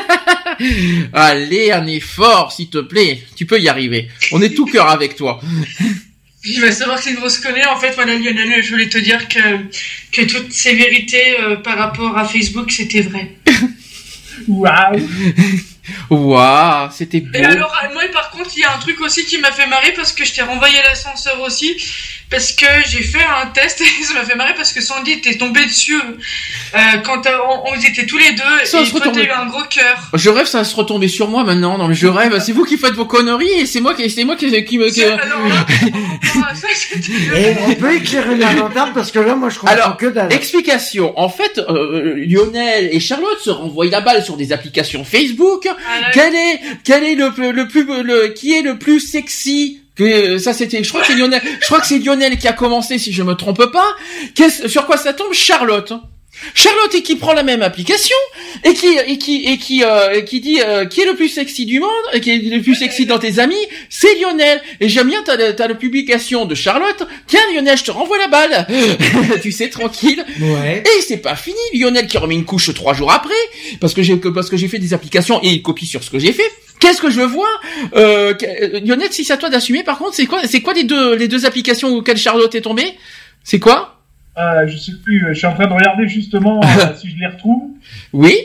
Allez, 1.13 1.71
un 1.71 1.87
effort, 1.87 2.51
s'il 2.51 2.71
te 2.71 2.79
plaît. 2.79 3.23
Tu 3.37 3.45
peux 3.45 3.61
y 3.61 3.69
arriver. 3.69 4.09
On 4.33 4.41
est 4.41 4.55
tout 4.55 4.65
cœur 4.65 4.89
avec 4.89 5.17
toi. 5.17 5.39
Il 6.47 6.61
va 6.63 6.73
savoir 6.73 6.97
que 6.97 7.05
c'est 7.05 7.11
une 7.11 7.17
grosse 7.17 7.37
connerie. 7.39 7.67
En 7.67 7.77
fait, 7.79 7.91
voilà, 7.91 8.15
Lionel, 8.15 8.63
je 8.63 8.71
voulais 8.71 8.89
te 8.89 8.97
dire 8.97 9.29
que, 9.29 9.39
que 10.13 10.23
toutes 10.23 10.51
ces 10.51 10.75
vérités 10.75 11.39
euh, 11.41 11.57
par 11.57 11.77
rapport 11.77 12.17
à 12.17 12.25
Facebook, 12.25 12.71
c'était 12.73 13.03
vrai. 13.03 13.33
Waouh. 14.49 15.07
Waouh, 16.11 16.91
c'était 16.91 17.21
beau. 17.21 17.31
Et 17.35 17.45
alors, 17.45 17.75
moi, 17.93 18.03
par 18.13 18.31
contre, 18.31 18.51
il 18.57 18.61
y 18.61 18.65
a 18.65 18.75
un 18.75 18.79
truc 18.79 19.01
aussi 19.01 19.25
qui 19.25 19.39
m'a 19.39 19.53
fait 19.53 19.67
marrer 19.67 19.93
parce 19.93 20.13
que 20.13 20.25
je 20.25 20.33
t'ai 20.33 20.43
renvoyé 20.43 20.77
l'ascenseur 20.83 21.41
aussi. 21.41 21.77
Parce 22.31 22.53
que 22.53 22.65
j'ai 22.89 23.03
fait 23.03 23.23
un 23.43 23.47
test 23.49 23.81
et 23.81 23.85
ça 24.05 24.15
m'a 24.15 24.25
fait 24.25 24.35
marrer 24.35 24.55
parce 24.55 24.73
que 24.73 24.81
Sandy 24.81 25.13
était 25.13 25.37
tombée 25.37 25.65
dessus 25.67 26.01
euh, 26.01 26.79
quand 27.05 27.27
euh, 27.27 27.37
on, 27.49 27.71
on 27.71 27.75
était 27.75 28.07
tous 28.07 28.19
les 28.19 28.33
deux 28.33 28.65
Ça 28.65 28.81
et 28.81 28.89
toi, 28.89 29.01
t'as 29.05 29.23
eu 29.23 29.31
un 29.31 29.47
gros 29.47 29.63
cœur. 29.71 30.11
Je 30.15 30.31
rêve, 30.31 30.47
ça 30.47 30.65
se 30.65 30.75
retomber 30.75 31.07
sur 31.09 31.29
moi 31.29 31.45
maintenant. 31.45 31.79
Non, 31.79 31.87
mais 31.89 31.95
je 31.95 32.07
rêve. 32.09 32.37
C'est 32.45 32.53
vous 32.53 32.65
qui 32.65 32.77
faites 32.79 32.95
vos 32.95 33.05
conneries 33.07 33.61
et 33.61 33.67
c'est 33.67 33.81
moi 33.81 33.95
qui, 33.95 34.09
c'est 34.11 34.25
moi 34.25 34.35
qui, 34.37 34.65
qui 34.65 34.79
me. 34.79 34.89
qui- 34.91 35.03
Et 37.37 37.55
on 37.69 37.75
peut 37.75 37.95
éclairer 37.95 38.37
la 38.37 38.53
lanterne 38.53 38.93
parce 38.95 39.11
que 39.11 39.19
là, 39.19 39.35
moi, 39.35 39.49
je 39.51 39.59
comprends 39.59 39.75
Alors, 39.75 39.97
que 39.97 40.07
dalle. 40.07 40.33
Explication. 40.33 41.19
En 41.19 41.29
fait, 41.29 41.59
euh, 41.59 42.15
Lionel 42.27 42.89
et 42.93 43.01
Charlotte 43.01 43.39
se 43.43 43.51
renvoient 43.51 43.87
la 43.87 44.01
balle 44.01 44.23
sur 44.25 44.37
des 44.37 44.53
applications 44.53 45.05
Facebook. 45.05 45.67
Ah, 45.69 46.01
là, 46.01 46.07
Quel 46.13 46.35
est, 46.35 46.61
quel 46.85 47.05
est 47.05 47.15
le, 47.15 47.33
le 47.53 47.69
plus, 47.69 47.85
le, 48.03 48.29
qui 48.29 48.55
est 48.57 48.63
le 48.63 48.79
plus 48.79 49.01
sexy 49.01 49.81
que 49.97 50.39
ça 50.39 50.53
c'était, 50.53 50.83
je 50.83 50.89
crois 50.89 51.01
que 51.03 51.07
c'est 51.09 51.15
Lionel, 51.17 51.41
je 51.61 51.67
crois 51.67 51.81
que 51.81 51.87
c'est 51.87 51.99
Lionel 51.99 52.37
qui 52.39 52.49
a 52.49 52.53
commencé 52.53 52.99
si 52.99 53.13
je 53.13 53.23
me 53.23 53.35
trompe 53.35 53.65
pas. 53.73 53.87
Qu'est-ce- 54.35 54.69
sur 54.69 54.87
quoi 54.87 54.97
ça 54.97 55.13
tombe? 55.13 55.33
Charlotte. 55.33 55.93
Charlotte 56.53 56.93
et 56.97 57.03
qui 57.03 57.15
prend 57.15 57.33
la 57.33 57.45
même 57.45 57.63
application 57.63 58.17
et 58.65 58.75
qui 58.75 58.89
et 59.07 59.19
qui 59.19 59.45
et 59.47 59.57
qui 59.57 59.85
euh, 59.85 60.15
et 60.15 60.25
qui 60.25 60.41
dit 60.41 60.61
euh, 60.61 60.85
qui 60.85 61.01
est 61.01 61.07
le 61.07 61.15
plus 61.15 61.29
sexy 61.29 61.65
du 61.65 61.79
monde 61.79 61.89
et 62.13 62.21
qui 62.21 62.33
est 62.33 62.39
le 62.39 62.61
plus 62.61 62.75
sexy 62.75 63.07
dans 63.07 63.21
tes 63.21 63.39
amis 63.39 63.55
c'est 63.89 64.17
Lionel 64.17 64.61
et 64.81 64.89
j'aime 64.89 65.07
bien 65.07 65.23
ta 65.23 65.53
ta 65.53 65.69
la 65.69 65.75
publication 65.77 66.45
de 66.45 66.57
Charlotte 66.57 67.07
tiens 67.29 67.41
Lionel 67.55 67.79
je 67.79 67.85
te 67.85 67.93
renvoie 67.93 68.19
la 68.19 68.27
balle 68.27 68.67
tu 69.43 69.53
sais 69.53 69.71
tranquille 69.71 70.25
Ouais. 70.41 70.83
et 70.85 71.03
c'est 71.03 71.19
pas 71.19 71.37
fini, 71.37 71.57
Lionel 71.73 72.09
qui 72.09 72.19
remet 72.19 72.35
une 72.35 72.45
couche 72.45 72.75
trois 72.75 72.95
jours 72.95 73.13
après, 73.13 73.33
parce 73.81 73.95
que 73.95 74.03
j'ai 74.03 74.17
parce 74.17 74.51
que 74.51 74.57
j'ai 74.57 74.67
fait 74.69 74.81
des 74.81 74.93
applications 74.93 75.41
et 75.45 75.51
il 75.51 75.63
copie 75.63 75.87
sur 75.87 76.03
ce 76.03 76.11
que 76.11 76.19
j'ai 76.19 76.33
fait. 76.33 76.51
Qu'est-ce 76.85 77.01
que 77.01 77.09
je 77.09 77.23
vois 77.23 77.49
euh, 77.97 78.35
euh, 78.43 78.81
Lionel, 78.85 79.11
si 79.11 79.25
c'est 79.25 79.33
à 79.33 79.39
toi 79.39 79.49
d'assumer, 79.49 79.83
par 79.85 79.97
contre, 79.97 80.13
c'est 80.13 80.27
quoi 80.27 80.43
c'est 80.45 80.61
quoi 80.61 80.75
les 80.75 80.85
deux 80.85 81.17
les 81.17 81.29
deux 81.29 81.47
applications 81.47 81.89
auxquelles 81.89 82.19
Charlotte 82.19 82.55
est 82.55 82.61
tombée? 82.61 82.99
C'est 83.43 83.59
quoi? 83.59 84.03
Euh, 84.37 84.67
je 84.67 84.77
sais 84.77 84.93
plus, 85.03 85.25
euh, 85.25 85.29
je 85.33 85.39
suis 85.39 85.47
en 85.47 85.55
train 85.55 85.67
de 85.67 85.73
regarder 85.73 86.07
justement 86.09 86.61
euh, 86.63 86.67
si 87.01 87.09
je 87.09 87.17
les 87.19 87.27
retrouve. 87.27 87.71
Oui 88.13 88.37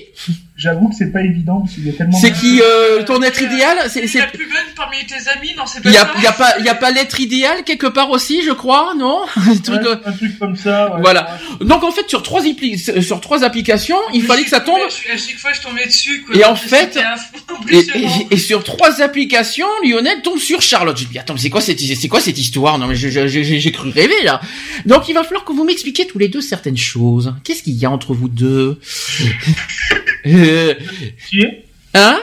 J'avoue 0.59 0.89
que 0.89 0.95
c'est 0.95 1.11
pas 1.11 1.21
évident 1.21 1.61
parce 1.61 1.73
qu'il 1.75 1.87
y 1.87 1.89
a 1.89 1.93
tellement. 1.93 2.19
C'est 2.19 2.31
de- 2.31 2.35
qui 2.35 2.61
euh, 2.61 3.03
ton 3.03 3.21
être 3.23 3.41
idéal 3.41 3.77
C'est 3.89 4.01
la 4.13 4.27
plus 4.27 4.45
bonne 4.45 4.57
parmi 4.75 4.97
tes 5.05 5.15
amis, 5.35 5.53
non, 5.57 5.63
c'est 5.65 5.81
pas 5.81 5.89
il 5.89 5.93
y 5.93 5.97
a 5.97 6.01
y 6.21 6.37
pas 6.37 6.53
il 6.59 6.65
y 6.65 6.69
a 6.69 6.75
pas 6.75 6.91
l'être 6.91 7.19
idéal 7.19 7.63
quelque 7.63 7.87
part 7.87 8.09
aussi, 8.11 8.43
je 8.43 8.51
crois, 8.51 8.93
non 8.97 9.21
Un 9.37 9.55
truc, 9.57 9.81
Ouais, 9.81 9.87
euh, 9.87 9.95
un 10.05 10.11
truc 10.11 10.37
comme 10.37 10.55
ça. 10.57 10.93
ouais. 10.93 11.01
Voilà. 11.01 11.39
Donc 11.61 11.83
en 11.83 11.91
fait 11.91 12.09
sur 12.09 12.21
trois 12.23 12.41
appli- 12.43 13.01
sur 13.01 13.21
trois 13.21 13.43
applications, 13.43 13.97
il 14.13 14.23
fallait 14.23 14.43
que 14.43 14.49
ça 14.49 14.59
tombe 14.59 14.79
À 14.81 14.89
chaque 15.17 15.37
fois, 15.37 15.53
je 15.53 15.61
tombais 15.61 15.85
dessus. 15.85 16.23
Quoi. 16.27 16.35
Et 16.35 16.43
en 16.43 16.55
fait- 16.55 16.97
Et, 16.97 17.77
impressionnant. 17.79 18.27
et- 18.29 18.33
et 18.33 18.37
sur 18.37 18.63
trois 18.65 19.01
applications, 19.01 19.67
Lionel 19.83 20.21
tombe 20.21 20.39
sur 20.39 20.61
Charlotte. 20.61 20.97
J'ai 20.97 21.05
dit 21.05 21.17
attends, 21.19 21.35
mais 21.35 21.39
c'est 21.39 21.49
quoi 21.49 21.61
cette 21.61 21.79
c'est 21.79 22.07
quoi 22.09 22.19
cette 22.19 22.37
histoire? 22.37 22.77
Non 22.77 22.87
mais 22.87 22.95
je- 22.95 23.09
je- 23.09 23.27
je- 23.27 23.41
j'ai 23.43 23.71
cru 23.71 23.89
rêver 23.91 24.21
là. 24.23 24.41
Donc 24.85 25.07
il 25.07 25.13
va 25.13 25.23
falloir 25.23 25.45
que 25.45 25.53
vous 25.53 25.63
m'expliquiez 25.63 26.05
tous 26.05 26.17
les 26.19 26.27
deux 26.27 26.41
certaines 26.41 26.75
choses. 26.77 27.33
Qu'est-ce 27.45 27.63
qu'il 27.63 27.75
y 27.75 27.85
a 27.85 27.91
entre 27.91 28.13
vous 28.13 28.27
deux? 28.29 28.79
Hein? 31.93 32.19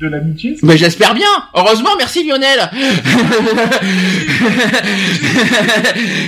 De 0.00 0.06
l'amitié. 0.08 0.56
Mais 0.62 0.76
j'espère 0.76 1.14
bien. 1.14 1.26
Heureusement, 1.54 1.90
merci 1.98 2.24
Lionel. 2.24 2.70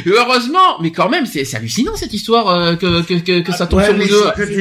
Heureusement, 0.06 0.80
mais 0.80 0.90
quand 0.90 1.08
même, 1.08 1.26
c'est 1.26 1.46
hallucinant 1.54 1.94
cette 1.96 2.12
histoire 2.12 2.48
euh, 2.48 2.74
que, 2.74 3.02
que, 3.02 3.14
que, 3.14 3.40
que 3.40 3.52
ça 3.52 3.66
tombe 3.66 3.78
Ouais, 3.80 3.86
sur 3.86 3.94
vous 3.96 4.08
deux. 4.08 4.24
c'est 4.36 4.42
que 4.42 4.60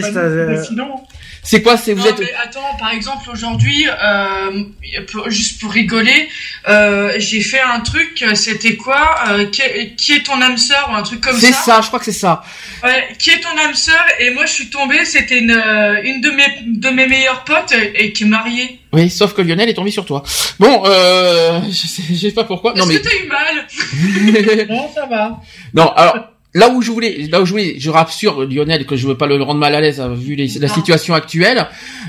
C'est 1.43 1.61
quoi 1.61 1.77
C'est 1.77 1.93
vous 1.93 2.01
Non, 2.03 2.09
êtes 2.09 2.19
mais 2.19 2.33
attends, 2.43 2.75
par 2.79 2.91
exemple, 2.91 3.29
aujourd'hui, 3.31 3.87
euh, 3.87 4.63
pour- 5.11 5.29
juste 5.29 5.59
pour 5.61 5.71
rigoler, 5.71 6.27
euh, 6.67 7.13
j'ai 7.17 7.41
fait 7.41 7.61
un 7.61 7.79
truc, 7.79 8.23
c'était 8.35 8.75
quoi 8.75 9.15
euh, 9.29 9.45
qui, 9.45 9.61
est, 9.61 9.95
qui 9.95 10.13
est 10.13 10.23
ton 10.23 10.41
âme 10.41 10.57
sœur 10.57 10.89
ou 10.91 10.95
un 10.95 11.01
truc 11.01 11.21
comme 11.21 11.37
C'est 11.39 11.51
ça, 11.53 11.61
ça, 11.61 11.81
je 11.81 11.87
crois 11.87 11.99
que 11.99 12.05
c'est 12.05 12.11
ça. 12.11 12.43
Ouais, 12.83 13.07
qui 13.17 13.29
est 13.31 13.39
ton 13.39 13.57
âme 13.57 13.73
sœur 13.73 14.03
Et 14.19 14.29
moi, 14.31 14.45
je 14.45 14.51
suis 14.53 14.69
tombée, 14.69 15.05
c'était 15.05 15.39
une, 15.39 15.51
euh, 15.51 16.01
une 16.03 16.21
de 16.21 16.29
mes, 16.31 16.45
de 16.65 16.89
mes 16.89 17.07
meilleures 17.07 17.43
potes 17.43 17.73
et, 17.95 18.11
qui 18.13 18.23
est 18.23 18.27
mariée. 18.27 18.79
Oui, 18.91 19.09
sauf 19.09 19.33
que 19.33 19.41
Lionel 19.41 19.69
est 19.69 19.73
tombé 19.73 19.91
sur 19.91 20.05
toi. 20.05 20.23
Bon, 20.59 20.83
euh, 20.85 21.61
je 21.69 21.87
sais, 21.87 22.03
je 22.09 22.15
sais 22.15 22.31
pas 22.31 22.43
pourquoi. 22.43 22.73
Non 22.73 22.83
Est-ce 22.89 22.93
mais 22.93 22.99
que 22.99 23.07
t'as 23.09 23.15
eu 23.15 23.27
mal? 23.27 24.67
Non, 24.69 24.89
ça 24.93 25.05
va. 25.05 25.39
non. 25.73 25.89
Alors, 25.93 26.15
là 26.53 26.69
où 26.69 26.81
je 26.81 26.91
voulais, 26.91 27.27
là 27.31 27.41
où 27.41 27.45
je 27.45 27.51
voulais, 27.51 27.75
je 27.77 27.89
rassure 27.89 28.45
Lionel 28.45 28.85
que 28.85 28.95
je 28.95 29.07
veux 29.07 29.15
pas 29.17 29.27
le 29.27 29.35
rendre 29.41 29.59
mal 29.59 29.75
à 29.75 29.81
l'aise 29.81 29.99
hein, 30.01 30.13
vu 30.13 30.35
les- 30.35 30.47
la 30.59 30.67
situation 30.67 31.13
actuelle. 31.13 31.67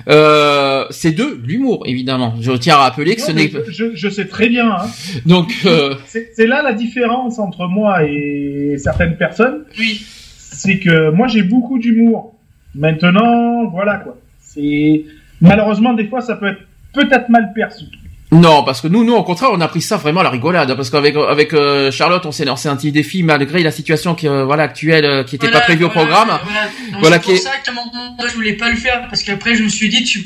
Euh, 0.09 0.85
c'est 0.91 1.13
de 1.13 1.39
l'humour, 1.45 1.83
évidemment. 1.87 2.35
Je 2.41 2.53
tiens 2.53 2.77
à 2.77 2.79
rappeler 2.79 3.17
que 3.17 3.21
Non, 3.21 3.27
ce 3.27 3.33
n'est 3.33 3.51
je, 3.71 3.95
je 3.95 4.09
sais 4.09 4.27
très 4.27 4.49
bien. 4.49 4.71
Hein. 4.71 4.87
donc. 5.27 5.53
euh, 5.67 5.95
C'est 6.07 6.31
c'est 6.35 6.47
là 6.47 6.63
la 6.63 6.73
différence 6.73 7.39
entre 7.39 7.67
moi 7.67 8.05
et 8.05 8.77
certaines 8.79 9.17
personnes. 9.17 9.65
Oui. 9.79 10.03
C'est 10.39 10.79
que 10.79 11.11
moi 11.11 11.29
j'ai 11.29 11.43
beaucoup 11.43 11.79
d'humour. 11.79 12.35
Maintenant, 12.75 13.67
voilà 13.71 13.97
quoi. 13.99 14.17
C'est 14.41 15.05
malheureusement 15.41 15.93
des 15.95 16.07
fois 16.09 16.21
ça 16.21 16.37
peut 16.37 16.47
être 16.49 16.63
peut-être 16.93 17.29
mal 17.29 17.53
perçu. 17.55 17.85
Non, 18.33 18.63
parce 18.63 18.81
que 18.81 18.87
nous, 18.87 19.03
nous, 19.03 19.15
au 19.15 19.25
contraire, 19.25 19.51
on 19.53 19.61
a 19.61 19.67
pris 19.67 19.83
ça 19.83 19.97
vraiment 19.97 20.21
à 20.21 20.23
la 20.23 20.31
rigolade, 20.31 20.73
parce 20.77 20.89
qu'avec 20.89 21.17
avec 21.17 21.53
euh, 21.53 21.91
Charlotte, 21.91 22.25
on 22.27 22.31
s'est 22.31 22.45
lancé 22.45 22.69
un 22.69 22.77
petit 22.77 22.93
défi 22.93 23.25
malgré 23.25 23.61
la 23.65 23.73
situation 23.73 24.15
qui, 24.15 24.29
euh, 24.29 24.45
voilà, 24.45 24.63
actuelle, 24.63 25.05
euh, 25.05 25.25
qui 25.25 25.35
était 25.35 25.47
Voilà, 25.49 25.59
pas 25.61 25.65
prévue 25.67 25.83
au 25.85 25.89
programme. 25.89 26.29
Voilà, 26.45 26.69
Voilà 27.01 27.17
c'est 27.17 27.23
qui 27.23 27.31
pour 27.33 27.41
ça 27.43 27.57
qu'à 27.65 27.73
un 27.73 27.75
moment 27.75 27.91
donné, 28.17 28.29
je 28.31 28.35
voulais 28.37 28.53
pas 28.53 28.71
le 28.71 28.77
faire 28.77 29.09
parce 29.09 29.25
qu'après 29.25 29.57
je 29.57 29.65
me 29.65 29.69
suis 29.69 29.89
dit 29.89 30.05
tu 30.05 30.25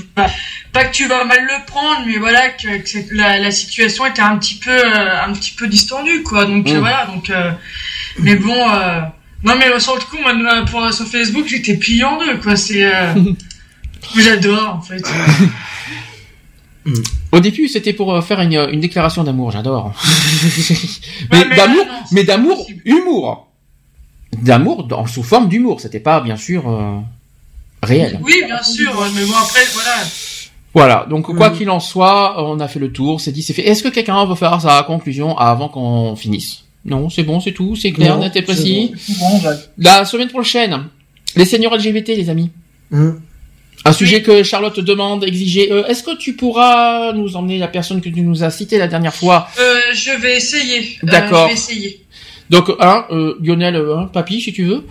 pas 0.72 0.85
que 0.85 0.92
tu 0.92 1.06
vas 1.06 1.24
mal 1.24 1.40
le 1.44 1.65
prendre, 1.67 2.03
mais 2.06 2.19
voilà 2.19 2.51
que, 2.51 2.76
que 2.78 3.15
la, 3.17 3.38
la 3.38 3.51
situation 3.51 4.04
était 4.04 4.20
un 4.20 4.37
petit 4.37 4.56
peu 4.56 4.70
euh, 4.70 5.24
un 5.26 5.33
petit 5.33 5.53
peu 5.53 5.67
distendue 5.67 6.22
quoi. 6.24 6.44
Donc 6.44 6.67
Mm. 6.67 6.76
euh, 6.76 6.81
voilà 6.81 7.06
donc 7.06 7.31
euh, 7.31 7.53
mais 8.19 8.35
bon 8.35 8.69
euh, 8.70 9.01
non 9.44 9.54
mais 9.56 9.69
euh, 9.70 9.78
sur 9.78 9.94
le 9.94 10.01
coup 10.03 10.19
moi 10.20 10.33
euh, 10.35 10.65
pour 10.67 10.92
sur 10.92 11.06
Facebook 11.06 11.47
j'étais 11.49 11.74
plié 11.78 12.04
en 12.04 12.19
deux 12.19 12.37
quoi. 12.37 12.54
C'est 12.56 12.85
euh, 12.85 13.15
j'adore 14.17 14.76
en 14.76 14.83
fait. 14.83 15.03
Au 17.34 17.40
début, 17.40 17.68
c'était 17.68 17.92
pour 17.92 18.15
euh, 18.15 18.20
faire 18.20 18.40
une, 18.40 18.52
une 18.72 18.81
déclaration 18.81 19.24
d'amour, 19.24 19.50
j'adore. 19.50 19.92
mais 21.31 21.44
d'amour, 21.56 21.86
mais 22.12 22.24
d'amour, 22.24 22.67
humour. 22.84 23.49
D'amour 24.42 24.84
dans, 24.84 25.06
sous 25.06 25.22
forme 25.22 25.49
d'humour, 25.49 25.81
c'était 25.81 26.00
pas 26.00 26.20
bien 26.20 26.36
sûr 26.36 26.68
euh, 26.68 26.99
réel. 27.83 28.18
Oui 28.22 28.42
bien 28.47 28.62
sûr 28.62 28.92
mais 29.15 29.24
bon 29.24 29.34
après 29.40 29.60
voilà. 29.72 29.97
Voilà, 30.74 31.06
donc 31.08 31.26
quoi 31.36 31.50
Mhm. 31.50 31.56
qu'il 31.56 31.70
en 31.70 31.78
soit, 31.78 32.42
on 32.44 32.58
a 32.58 32.67
fait 32.67 32.81
le 32.81 32.90
tour, 32.90 33.20
c'est 33.20 33.31
dit, 33.31 33.44
c'est 33.44 33.52
fait. 33.52 33.62
Est-ce 33.68 33.81
que 33.84 33.88
quelqu'un 33.90 34.24
veut 34.26 34.34
faire 34.34 34.60
sa 34.60 34.83
conclusion 34.83 35.38
avant 35.38 35.68
qu'on 35.68 36.17
finisse? 36.17 36.65
Non, 36.84 37.08
c'est 37.10 37.22
bon, 37.22 37.38
c'est 37.38 37.52
tout, 37.52 37.76
c'est 37.76 37.92
clair, 37.92 38.18
net 38.18 38.34
et 38.34 38.42
précis. 38.42 38.92
La 39.78 40.04
semaine 40.04 40.28
prochaine, 40.28 40.88
les 41.36 41.44
seniors 41.44 41.76
LGBT, 41.76 42.08
les 42.08 42.28
amis. 42.28 42.50
Hum. 42.92 43.20
Un 43.86 43.92
sujet 43.92 44.22
que 44.22 44.42
Charlotte 44.42 44.81
demande, 44.81 45.24
exiger. 45.24 45.70
Euh, 45.70 45.84
Est-ce 45.86 46.02
que 46.02 46.17
tu 46.17 46.34
pourras 46.34 47.12
nous 47.12 47.36
emmener 47.36 47.58
la 47.58 47.68
personne 47.68 48.00
que 48.00 48.08
tu 48.08 48.22
nous 48.22 48.42
as 48.42 48.50
citée 48.50 48.78
la 48.78 48.86
dernière 48.88 49.15
fois? 49.15 49.47
Euh, 49.60 49.74
je 49.92 50.18
vais 50.22 50.36
essayer. 50.36 50.97
Euh, 51.04 51.06
D'accord. 51.06 51.42
je 51.42 51.49
vais 51.49 51.52
essayer. 51.54 52.00
Donc, 52.50 52.70
un, 52.81 53.04
euh, 53.10 53.34
Lionel, 53.42 53.76
euh, 53.76 53.99
un, 53.99 54.06
papy, 54.06 54.40
si 54.40 54.52
tu 54.52 54.65
veux. 54.65 54.84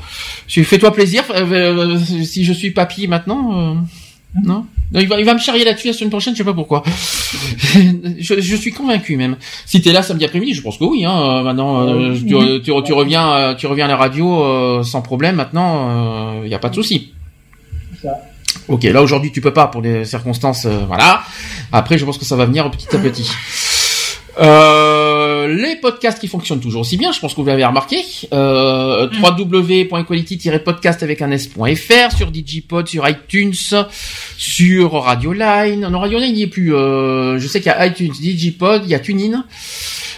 Si- 0.47 0.63
Fais-toi 0.63 0.91
plaisir. 0.93 1.23
euh, 1.33 1.43
euh, 1.51 1.97
si 2.23 2.43
je 2.43 2.53
suis 2.53 2.71
papy 2.71 3.07
maintenant, 3.07 3.57
euh, 3.57 3.73
non? 4.45 4.65
Il 4.95 5.07
va, 5.07 5.19
il 5.19 5.25
va 5.25 5.33
me 5.33 5.39
charrier 5.39 5.65
là-dessus 5.65 5.87
la 5.87 5.93
semaine 5.93 6.11
prochaine, 6.11 6.33
je 6.35 6.39
sais 6.39 6.43
pas 6.43 6.53
pourquoi. 6.53 6.83
je, 8.19 8.39
je 8.39 8.55
suis 8.55 8.71
convaincu 8.71 9.17
même. 9.17 9.37
Si 9.65 9.81
t'es 9.81 9.91
là 9.91 10.03
samedi 10.03 10.25
après-midi, 10.25 10.53
je 10.53 10.61
pense 10.61 10.77
que 10.77 10.83
oui. 10.83 11.03
Hein, 11.03 11.19
euh, 11.19 11.41
maintenant, 11.43 11.87
euh, 11.87 12.13
tu, 12.15 12.27
tu, 12.61 12.71
tu 12.83 12.93
reviens, 12.93 13.31
euh, 13.33 13.53
tu 13.55 13.65
reviens 13.65 13.85
à 13.85 13.87
la 13.87 13.97
radio 13.97 14.43
euh, 14.43 14.83
sans 14.83 15.01
problème. 15.01 15.35
Maintenant, 15.35 16.43
il 16.43 16.49
y 16.49 16.53
a 16.53 16.59
pas 16.59 16.69
de 16.69 16.75
souci. 16.75 17.11
Ok, 18.67 18.83
là 18.83 19.01
aujourd'hui 19.01 19.31
tu 19.31 19.41
peux 19.41 19.53
pas 19.53 19.67
pour 19.67 19.81
des 19.81 20.05
circonstances, 20.05 20.65
euh, 20.65 20.85
voilà. 20.87 21.23
Après, 21.71 21.97
je 21.97 22.05
pense 22.05 22.17
que 22.17 22.25
ça 22.25 22.35
va 22.35 22.45
venir 22.45 22.69
petit 22.71 22.95
à 22.95 22.99
petit. 22.99 23.29
Euh, 24.39 25.47
les 25.47 25.75
podcasts 25.75 26.19
qui 26.19 26.27
fonctionnent 26.27 26.59
toujours 26.59 26.81
aussi 26.81 26.97
bien, 26.97 27.11
je 27.11 27.19
pense 27.19 27.33
que 27.33 27.41
vous 27.41 27.47
l'avez 27.47 27.65
remarqué. 27.65 27.97
Euh, 28.33 29.07
www.equality-podcast 29.21 31.03
avec 31.03 31.21
un 31.21 31.31
s.fr 31.31 32.15
sur 32.15 32.31
Digipod, 32.31 32.87
sur 32.87 33.07
iTunes, 33.07 33.53
sur 34.37 34.93
Radio 34.93 35.33
Line. 35.33 35.87
Non, 35.87 35.99
Radio 35.99 36.19
Line 36.19 36.29
il 36.29 36.35
n'y 36.35 36.43
est 36.43 36.47
plus. 36.47 36.73
Euh, 36.73 37.37
je 37.37 37.47
sais 37.47 37.59
qu'il 37.59 37.71
y 37.71 37.75
a 37.75 37.85
iTunes, 37.85 38.13
Digipod, 38.19 38.83
il 38.85 38.89
y 38.89 38.95
a 38.95 38.99
TuneIn. 38.99 39.45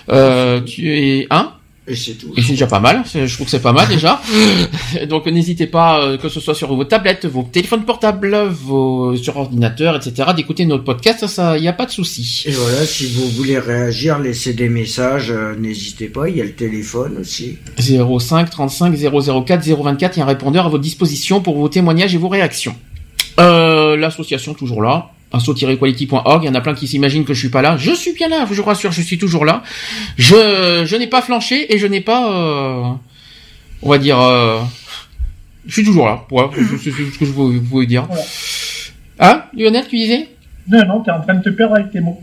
Euh, 0.10 0.62
tu 0.62 0.98
es 0.98 1.28
un. 1.30 1.52
Et 1.88 1.96
c'est 1.96 2.14
tout. 2.14 2.34
Et 2.36 2.42
c'est 2.42 2.52
déjà 2.52 2.66
pas 2.66 2.80
mal, 2.80 3.04
je 3.06 3.32
trouve 3.34 3.46
que 3.46 3.52
c'est 3.52 3.62
pas 3.62 3.72
mal 3.72 3.88
déjà. 3.88 4.20
Donc 5.10 5.28
n'hésitez 5.28 5.68
pas, 5.68 6.02
euh, 6.02 6.18
que 6.18 6.30
ce 6.30 6.40
soit 6.40 6.56
sur 6.56 6.74
vos 6.74 6.84
tablettes, 6.84 7.28
vos 7.28 7.44
téléphones 7.44 7.86
portables, 7.86 8.36
vos 8.48 9.16
sur 9.16 9.38
ordinateur, 9.38 9.96
etc., 9.96 10.30
d'écouter 10.36 10.66
notre 10.66 10.84
podcast, 10.84 11.28
ça, 11.28 11.60
y 11.60 11.68
a 11.68 11.74
pas 11.74 11.86
de 11.86 11.92
souci. 11.92 12.44
Et 12.48 12.52
voilà, 12.52 12.86
si 12.86 13.06
vous 13.08 13.30
voulez 13.30 13.60
réagir, 13.60 14.18
laissez 14.18 14.54
des 14.54 14.68
messages, 14.68 15.30
euh, 15.30 15.56
n'hésitez 15.56 16.08
pas, 16.08 16.28
il 16.28 16.38
y 16.38 16.42
a 16.42 16.46
le 16.46 16.54
téléphone 16.54 17.18
aussi. 17.20 17.58
05 17.78 18.50
35 18.50 18.96
004 19.46 19.64
024, 19.64 20.16
il 20.16 20.20
y 20.20 20.22
a 20.22 20.26
un 20.26 20.28
répondeur 20.28 20.66
à 20.66 20.70
votre 20.70 20.84
disposition 20.84 21.40
pour 21.40 21.56
vos 21.58 21.70
témoignages 21.70 22.16
et 22.16 22.18
vos 22.18 22.30
réactions. 22.30 22.76
Euh, 23.40 23.96
l'association 23.96 24.56
toujours 24.56 24.82
là, 24.82 25.12
asso-equality.org, 25.32 26.44
il 26.44 26.48
y 26.48 26.50
en 26.50 26.56
a 26.56 26.62
plein 26.62 26.74
qui 26.74 26.88
s'imaginent 26.88 27.26
que 27.26 27.34
je 27.34 27.40
suis 27.40 27.50
pas 27.50 27.62
là. 27.62 27.78
Je 27.78 27.92
suis 27.92 28.14
bien 28.14 28.30
là, 28.30 28.46
je 28.50 28.54
vous 28.54 28.64
rassure, 28.64 28.92
je 28.92 29.02
suis 29.02 29.18
toujours 29.18 29.46
là. 29.46 29.64
Je, 30.18 30.84
je 30.86 30.96
n'ai 30.96 31.08
pas 31.08 31.22
flanché 31.22 31.74
et 31.74 31.78
je 31.78 31.88
n'ai 31.88 32.02
pas, 32.02 32.32
euh, 32.32 32.84
on 33.82 33.90
va 33.90 33.98
dire, 33.98 34.20
euh, 34.20 34.60
je 35.66 35.74
suis 35.74 35.84
toujours 35.84 36.06
là. 36.06 36.26
Voilà, 36.30 36.50
c'est 36.82 36.92
ce 36.92 37.20
que 37.20 37.26
je 37.26 37.32
vous 37.32 37.62
pouvais 37.62 37.86
dire. 37.86 38.06
Voilà. 38.06 38.24
Hein, 39.20 39.44
Lionel, 39.54 39.86
tu 39.88 39.96
disais? 39.96 40.30
Non, 40.68 40.86
non, 40.86 41.02
t'es 41.02 41.12
en 41.12 41.22
train 41.22 41.36
de 41.36 41.44
te 41.44 41.50
perdre 41.50 41.76
avec 41.76 41.92
tes 41.92 42.02
mots. 42.02 42.22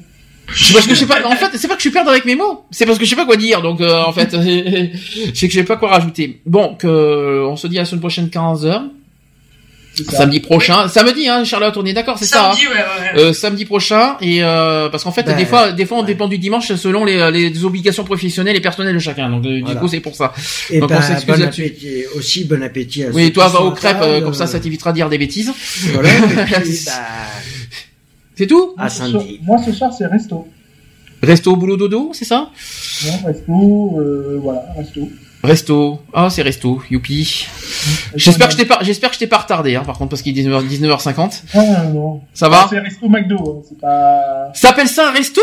c'est 0.54 0.74
parce 0.74 0.86
que 0.86 0.94
je 0.94 1.00
sais 1.00 1.06
pas. 1.06 1.24
En 1.26 1.36
fait, 1.36 1.56
c'est 1.56 1.68
pas 1.68 1.74
que 1.74 1.80
je 1.80 1.88
suis 1.88 1.90
perdre 1.90 2.10
avec 2.10 2.24
mes 2.24 2.34
mots. 2.34 2.66
C'est 2.70 2.86
parce 2.86 2.98
que 2.98 3.04
je 3.04 3.10
sais 3.10 3.16
pas 3.16 3.24
quoi 3.24 3.36
dire. 3.36 3.62
Donc, 3.62 3.80
euh, 3.80 4.02
en 4.02 4.12
fait, 4.12 4.30
c'est 5.34 5.46
que 5.48 5.52
je 5.52 5.58
sais 5.58 5.64
pas 5.64 5.76
quoi 5.76 5.90
rajouter. 5.90 6.40
Bon, 6.44 6.74
que 6.74 7.44
on 7.46 7.56
se 7.56 7.66
dit 7.66 7.78
à 7.78 7.82
la 7.82 7.84
semaine 7.86 8.00
prochaine 8.00 8.30
15 8.30 8.66
h. 8.66 8.82
samedi 10.10 10.40
prochain. 10.40 10.88
Samedi, 10.88 11.28
hein, 11.28 11.44
Charlotte, 11.44 11.76
on 11.76 11.84
est 11.84 11.92
d'accord, 11.92 12.18
c'est 12.18 12.24
ça. 12.26 12.50
hein 12.50 12.52
Samedi, 12.54 12.66
ouais, 12.68 12.72
ouais. 12.74 13.20
ouais. 13.22 13.28
Euh, 13.28 13.32
samedi 13.32 13.64
prochain 13.64 14.16
et 14.20 14.42
euh, 14.42 14.88
parce 14.88 15.04
qu'en 15.04 15.12
fait 15.12 15.24
Ben, 15.24 15.36
des 15.36 15.44
fois 15.46 15.72
des 15.72 15.84
fois 15.86 15.98
on 15.98 16.00
ouais. 16.00 16.06
dépend 16.06 16.28
du 16.28 16.38
dimanche 16.38 16.72
selon 16.74 17.04
les, 17.04 17.30
les 17.30 17.64
obligations 17.64 18.02
professionnelles 18.04 18.56
et 18.56 18.60
personnelles 18.60 18.94
de 18.94 18.98
chacun 19.00 19.28
donc 19.30 19.44
euh, 19.44 19.56
du 19.56 19.62
Voilà. 19.62 19.80
coup 19.80 19.88
c'est 19.88 20.00
pour 20.00 20.14
ça 20.14 20.32
Et 20.70 20.80
Donc, 20.80 20.90
on 20.90 20.94
ben, 20.94 21.02
s'excuse 21.02 21.26
bon 21.34 21.40
là-dessus. 21.40 21.62
appétit, 21.66 22.04
aussi 22.16 22.44
bon 22.44 22.62
appétit 22.62 23.04
à 23.04 23.08
oui 23.10 23.26
ceux 23.26 23.32
toi 23.32 23.48
va 23.48 23.60
aux 23.62 23.72
crêpes 23.72 23.98
euh, 24.00 24.20
comme 24.22 24.34
ça 24.34 24.44
euh, 24.44 24.46
ça 24.46 24.60
t'évitera 24.60 24.92
de 24.92 24.96
dire 24.96 25.08
des 25.10 25.18
bêtises 25.18 25.52
Voilà, 25.92 26.08
bah, 26.36 26.44
c'est 28.34 28.46
tout 28.46 28.74
à 28.78 28.88
samedi. 28.88 29.40
Moi, 29.42 29.58
ce 29.64 29.72
soir, 29.72 29.92
c'est 29.96 30.06
resto. 30.06 30.48
resto 31.22 31.54
boulot 31.54 31.76
dodo 31.76 32.10
c'est 32.14 32.24
ça? 32.24 32.50
Non, 33.06 33.26
resto, 33.26 34.00
euh, 34.00 34.38
voilà, 34.42 34.64
resto. 34.76 35.08
Resto 35.42 36.00
ah 36.12 36.30
c'est 36.30 36.42
resto 36.42 36.80
youpi 36.90 37.46
j'espère 38.14 38.46
que 38.46 38.52
je 38.52 38.58
t'ai 38.58 38.64
pas 38.64 38.78
j'espère 38.82 39.08
que 39.10 39.14
je 39.14 39.18
t'ai 39.20 39.26
pas 39.26 39.38
retardé 39.38 39.74
hein, 39.74 39.82
par 39.84 39.98
contre 39.98 40.10
parce 40.10 40.22
qu'il 40.22 40.38
est 40.38 40.42
19h 40.42 40.66
19h50 40.68 41.42
Non, 41.54 41.72
non, 41.72 41.90
non. 41.92 42.20
ça 42.32 42.48
va 42.48 42.66
C'est 42.70 42.78
resto 42.78 43.08
McDo, 43.08 43.36
hein, 43.60 43.66
c'est 43.68 43.78
pas... 43.80 44.50
ça 44.54 44.68
s'appelle 44.68 44.88
ça 44.88 45.08
un 45.08 45.12
resto 45.12 45.40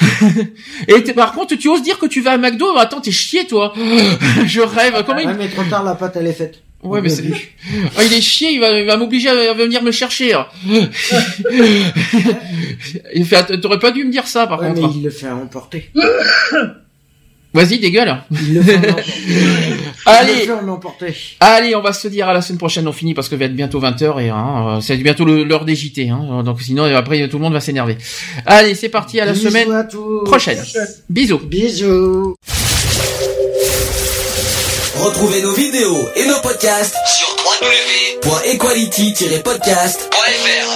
et 0.88 1.00
par 1.12 1.32
contre 1.32 1.54
tu 1.56 1.68
oses 1.68 1.82
dire 1.82 1.98
que 1.98 2.06
tu 2.06 2.20
vas 2.22 2.32
à 2.32 2.38
McDo? 2.38 2.76
Attends 2.76 3.00
t'es 3.00 3.12
chier 3.12 3.46
toi 3.46 3.72
je 4.46 4.60
rêve 4.60 5.02
comment 5.06 5.20
il 5.20 5.28
Ouais, 5.28 5.34
mais 5.38 5.48
trop 5.48 5.62
tard, 5.64 5.84
la 5.84 5.94
pâte, 5.94 6.16
elle 6.16 6.26
est 6.26 6.32
faite. 6.32 6.62
Ouais, 6.82 7.00
mais 7.00 7.08
c'est. 7.08 7.24
Ah, 7.96 8.04
il 8.04 8.12
est 8.12 8.20
chier, 8.20 8.50
il 8.52 8.60
va, 8.60 8.70
il 8.78 8.86
va 8.86 8.96
m'obliger 8.96 9.28
à 9.30 9.54
venir 9.54 9.82
me 9.82 9.90
chercher. 9.90 10.34
hein. 10.34 10.46
il 13.14 13.24
fait, 13.24 13.60
t'aurais 13.60 13.78
pas 13.80 13.90
dû 13.90 14.04
me 14.04 14.10
dire 14.12 14.26
ça, 14.26 14.46
par 14.46 14.60
Ouais, 14.60 14.70
mais 14.72 14.80
contre. 14.82 14.94
il 14.96 15.02
le 15.04 15.10
fait 15.10 15.28
emporter. 15.28 15.90
Vas-y, 17.56 17.78
dégueule. 17.78 18.18
Le 18.30 18.60
le 18.62 18.94
Allez, 20.04 20.46
allez, 21.40 21.74
on 21.74 21.80
va 21.80 21.94
se 21.94 22.06
dire 22.08 22.28
à 22.28 22.34
la 22.34 22.42
semaine 22.42 22.58
prochaine. 22.58 22.86
On 22.86 22.92
finit 22.92 23.14
parce 23.14 23.30
que 23.30 23.34
va 23.34 23.46
être 23.46 23.56
bientôt 23.56 23.80
20h 23.80 24.22
et 24.22 24.28
hein, 24.28 24.76
euh, 24.76 24.80
c'est 24.82 24.98
bientôt 24.98 25.24
l'heure 25.24 25.64
des 25.64 25.74
JT. 25.74 26.10
Hein, 26.10 26.42
donc 26.44 26.60
sinon, 26.60 26.84
après, 26.94 27.26
tout 27.28 27.38
le 27.38 27.42
monde 27.42 27.54
va 27.54 27.60
s'énerver. 27.60 27.96
Allez, 28.44 28.74
c'est 28.74 28.90
parti 28.90 29.20
à 29.20 29.24
la 29.24 29.32
Bisous 29.32 29.48
semaine 29.48 29.72
à 29.72 29.84
tous. 29.84 30.24
prochaine. 30.24 30.62
Bisous. 31.08 31.38
Bisous. 31.38 32.36
Retrouvez 34.96 35.40
nos 35.40 35.54
vidéos 35.54 36.06
et 36.14 36.26
nos 36.26 36.38
podcasts 36.42 36.96
sur 37.06 37.34
www.equality-podcast.fr. 38.22 40.75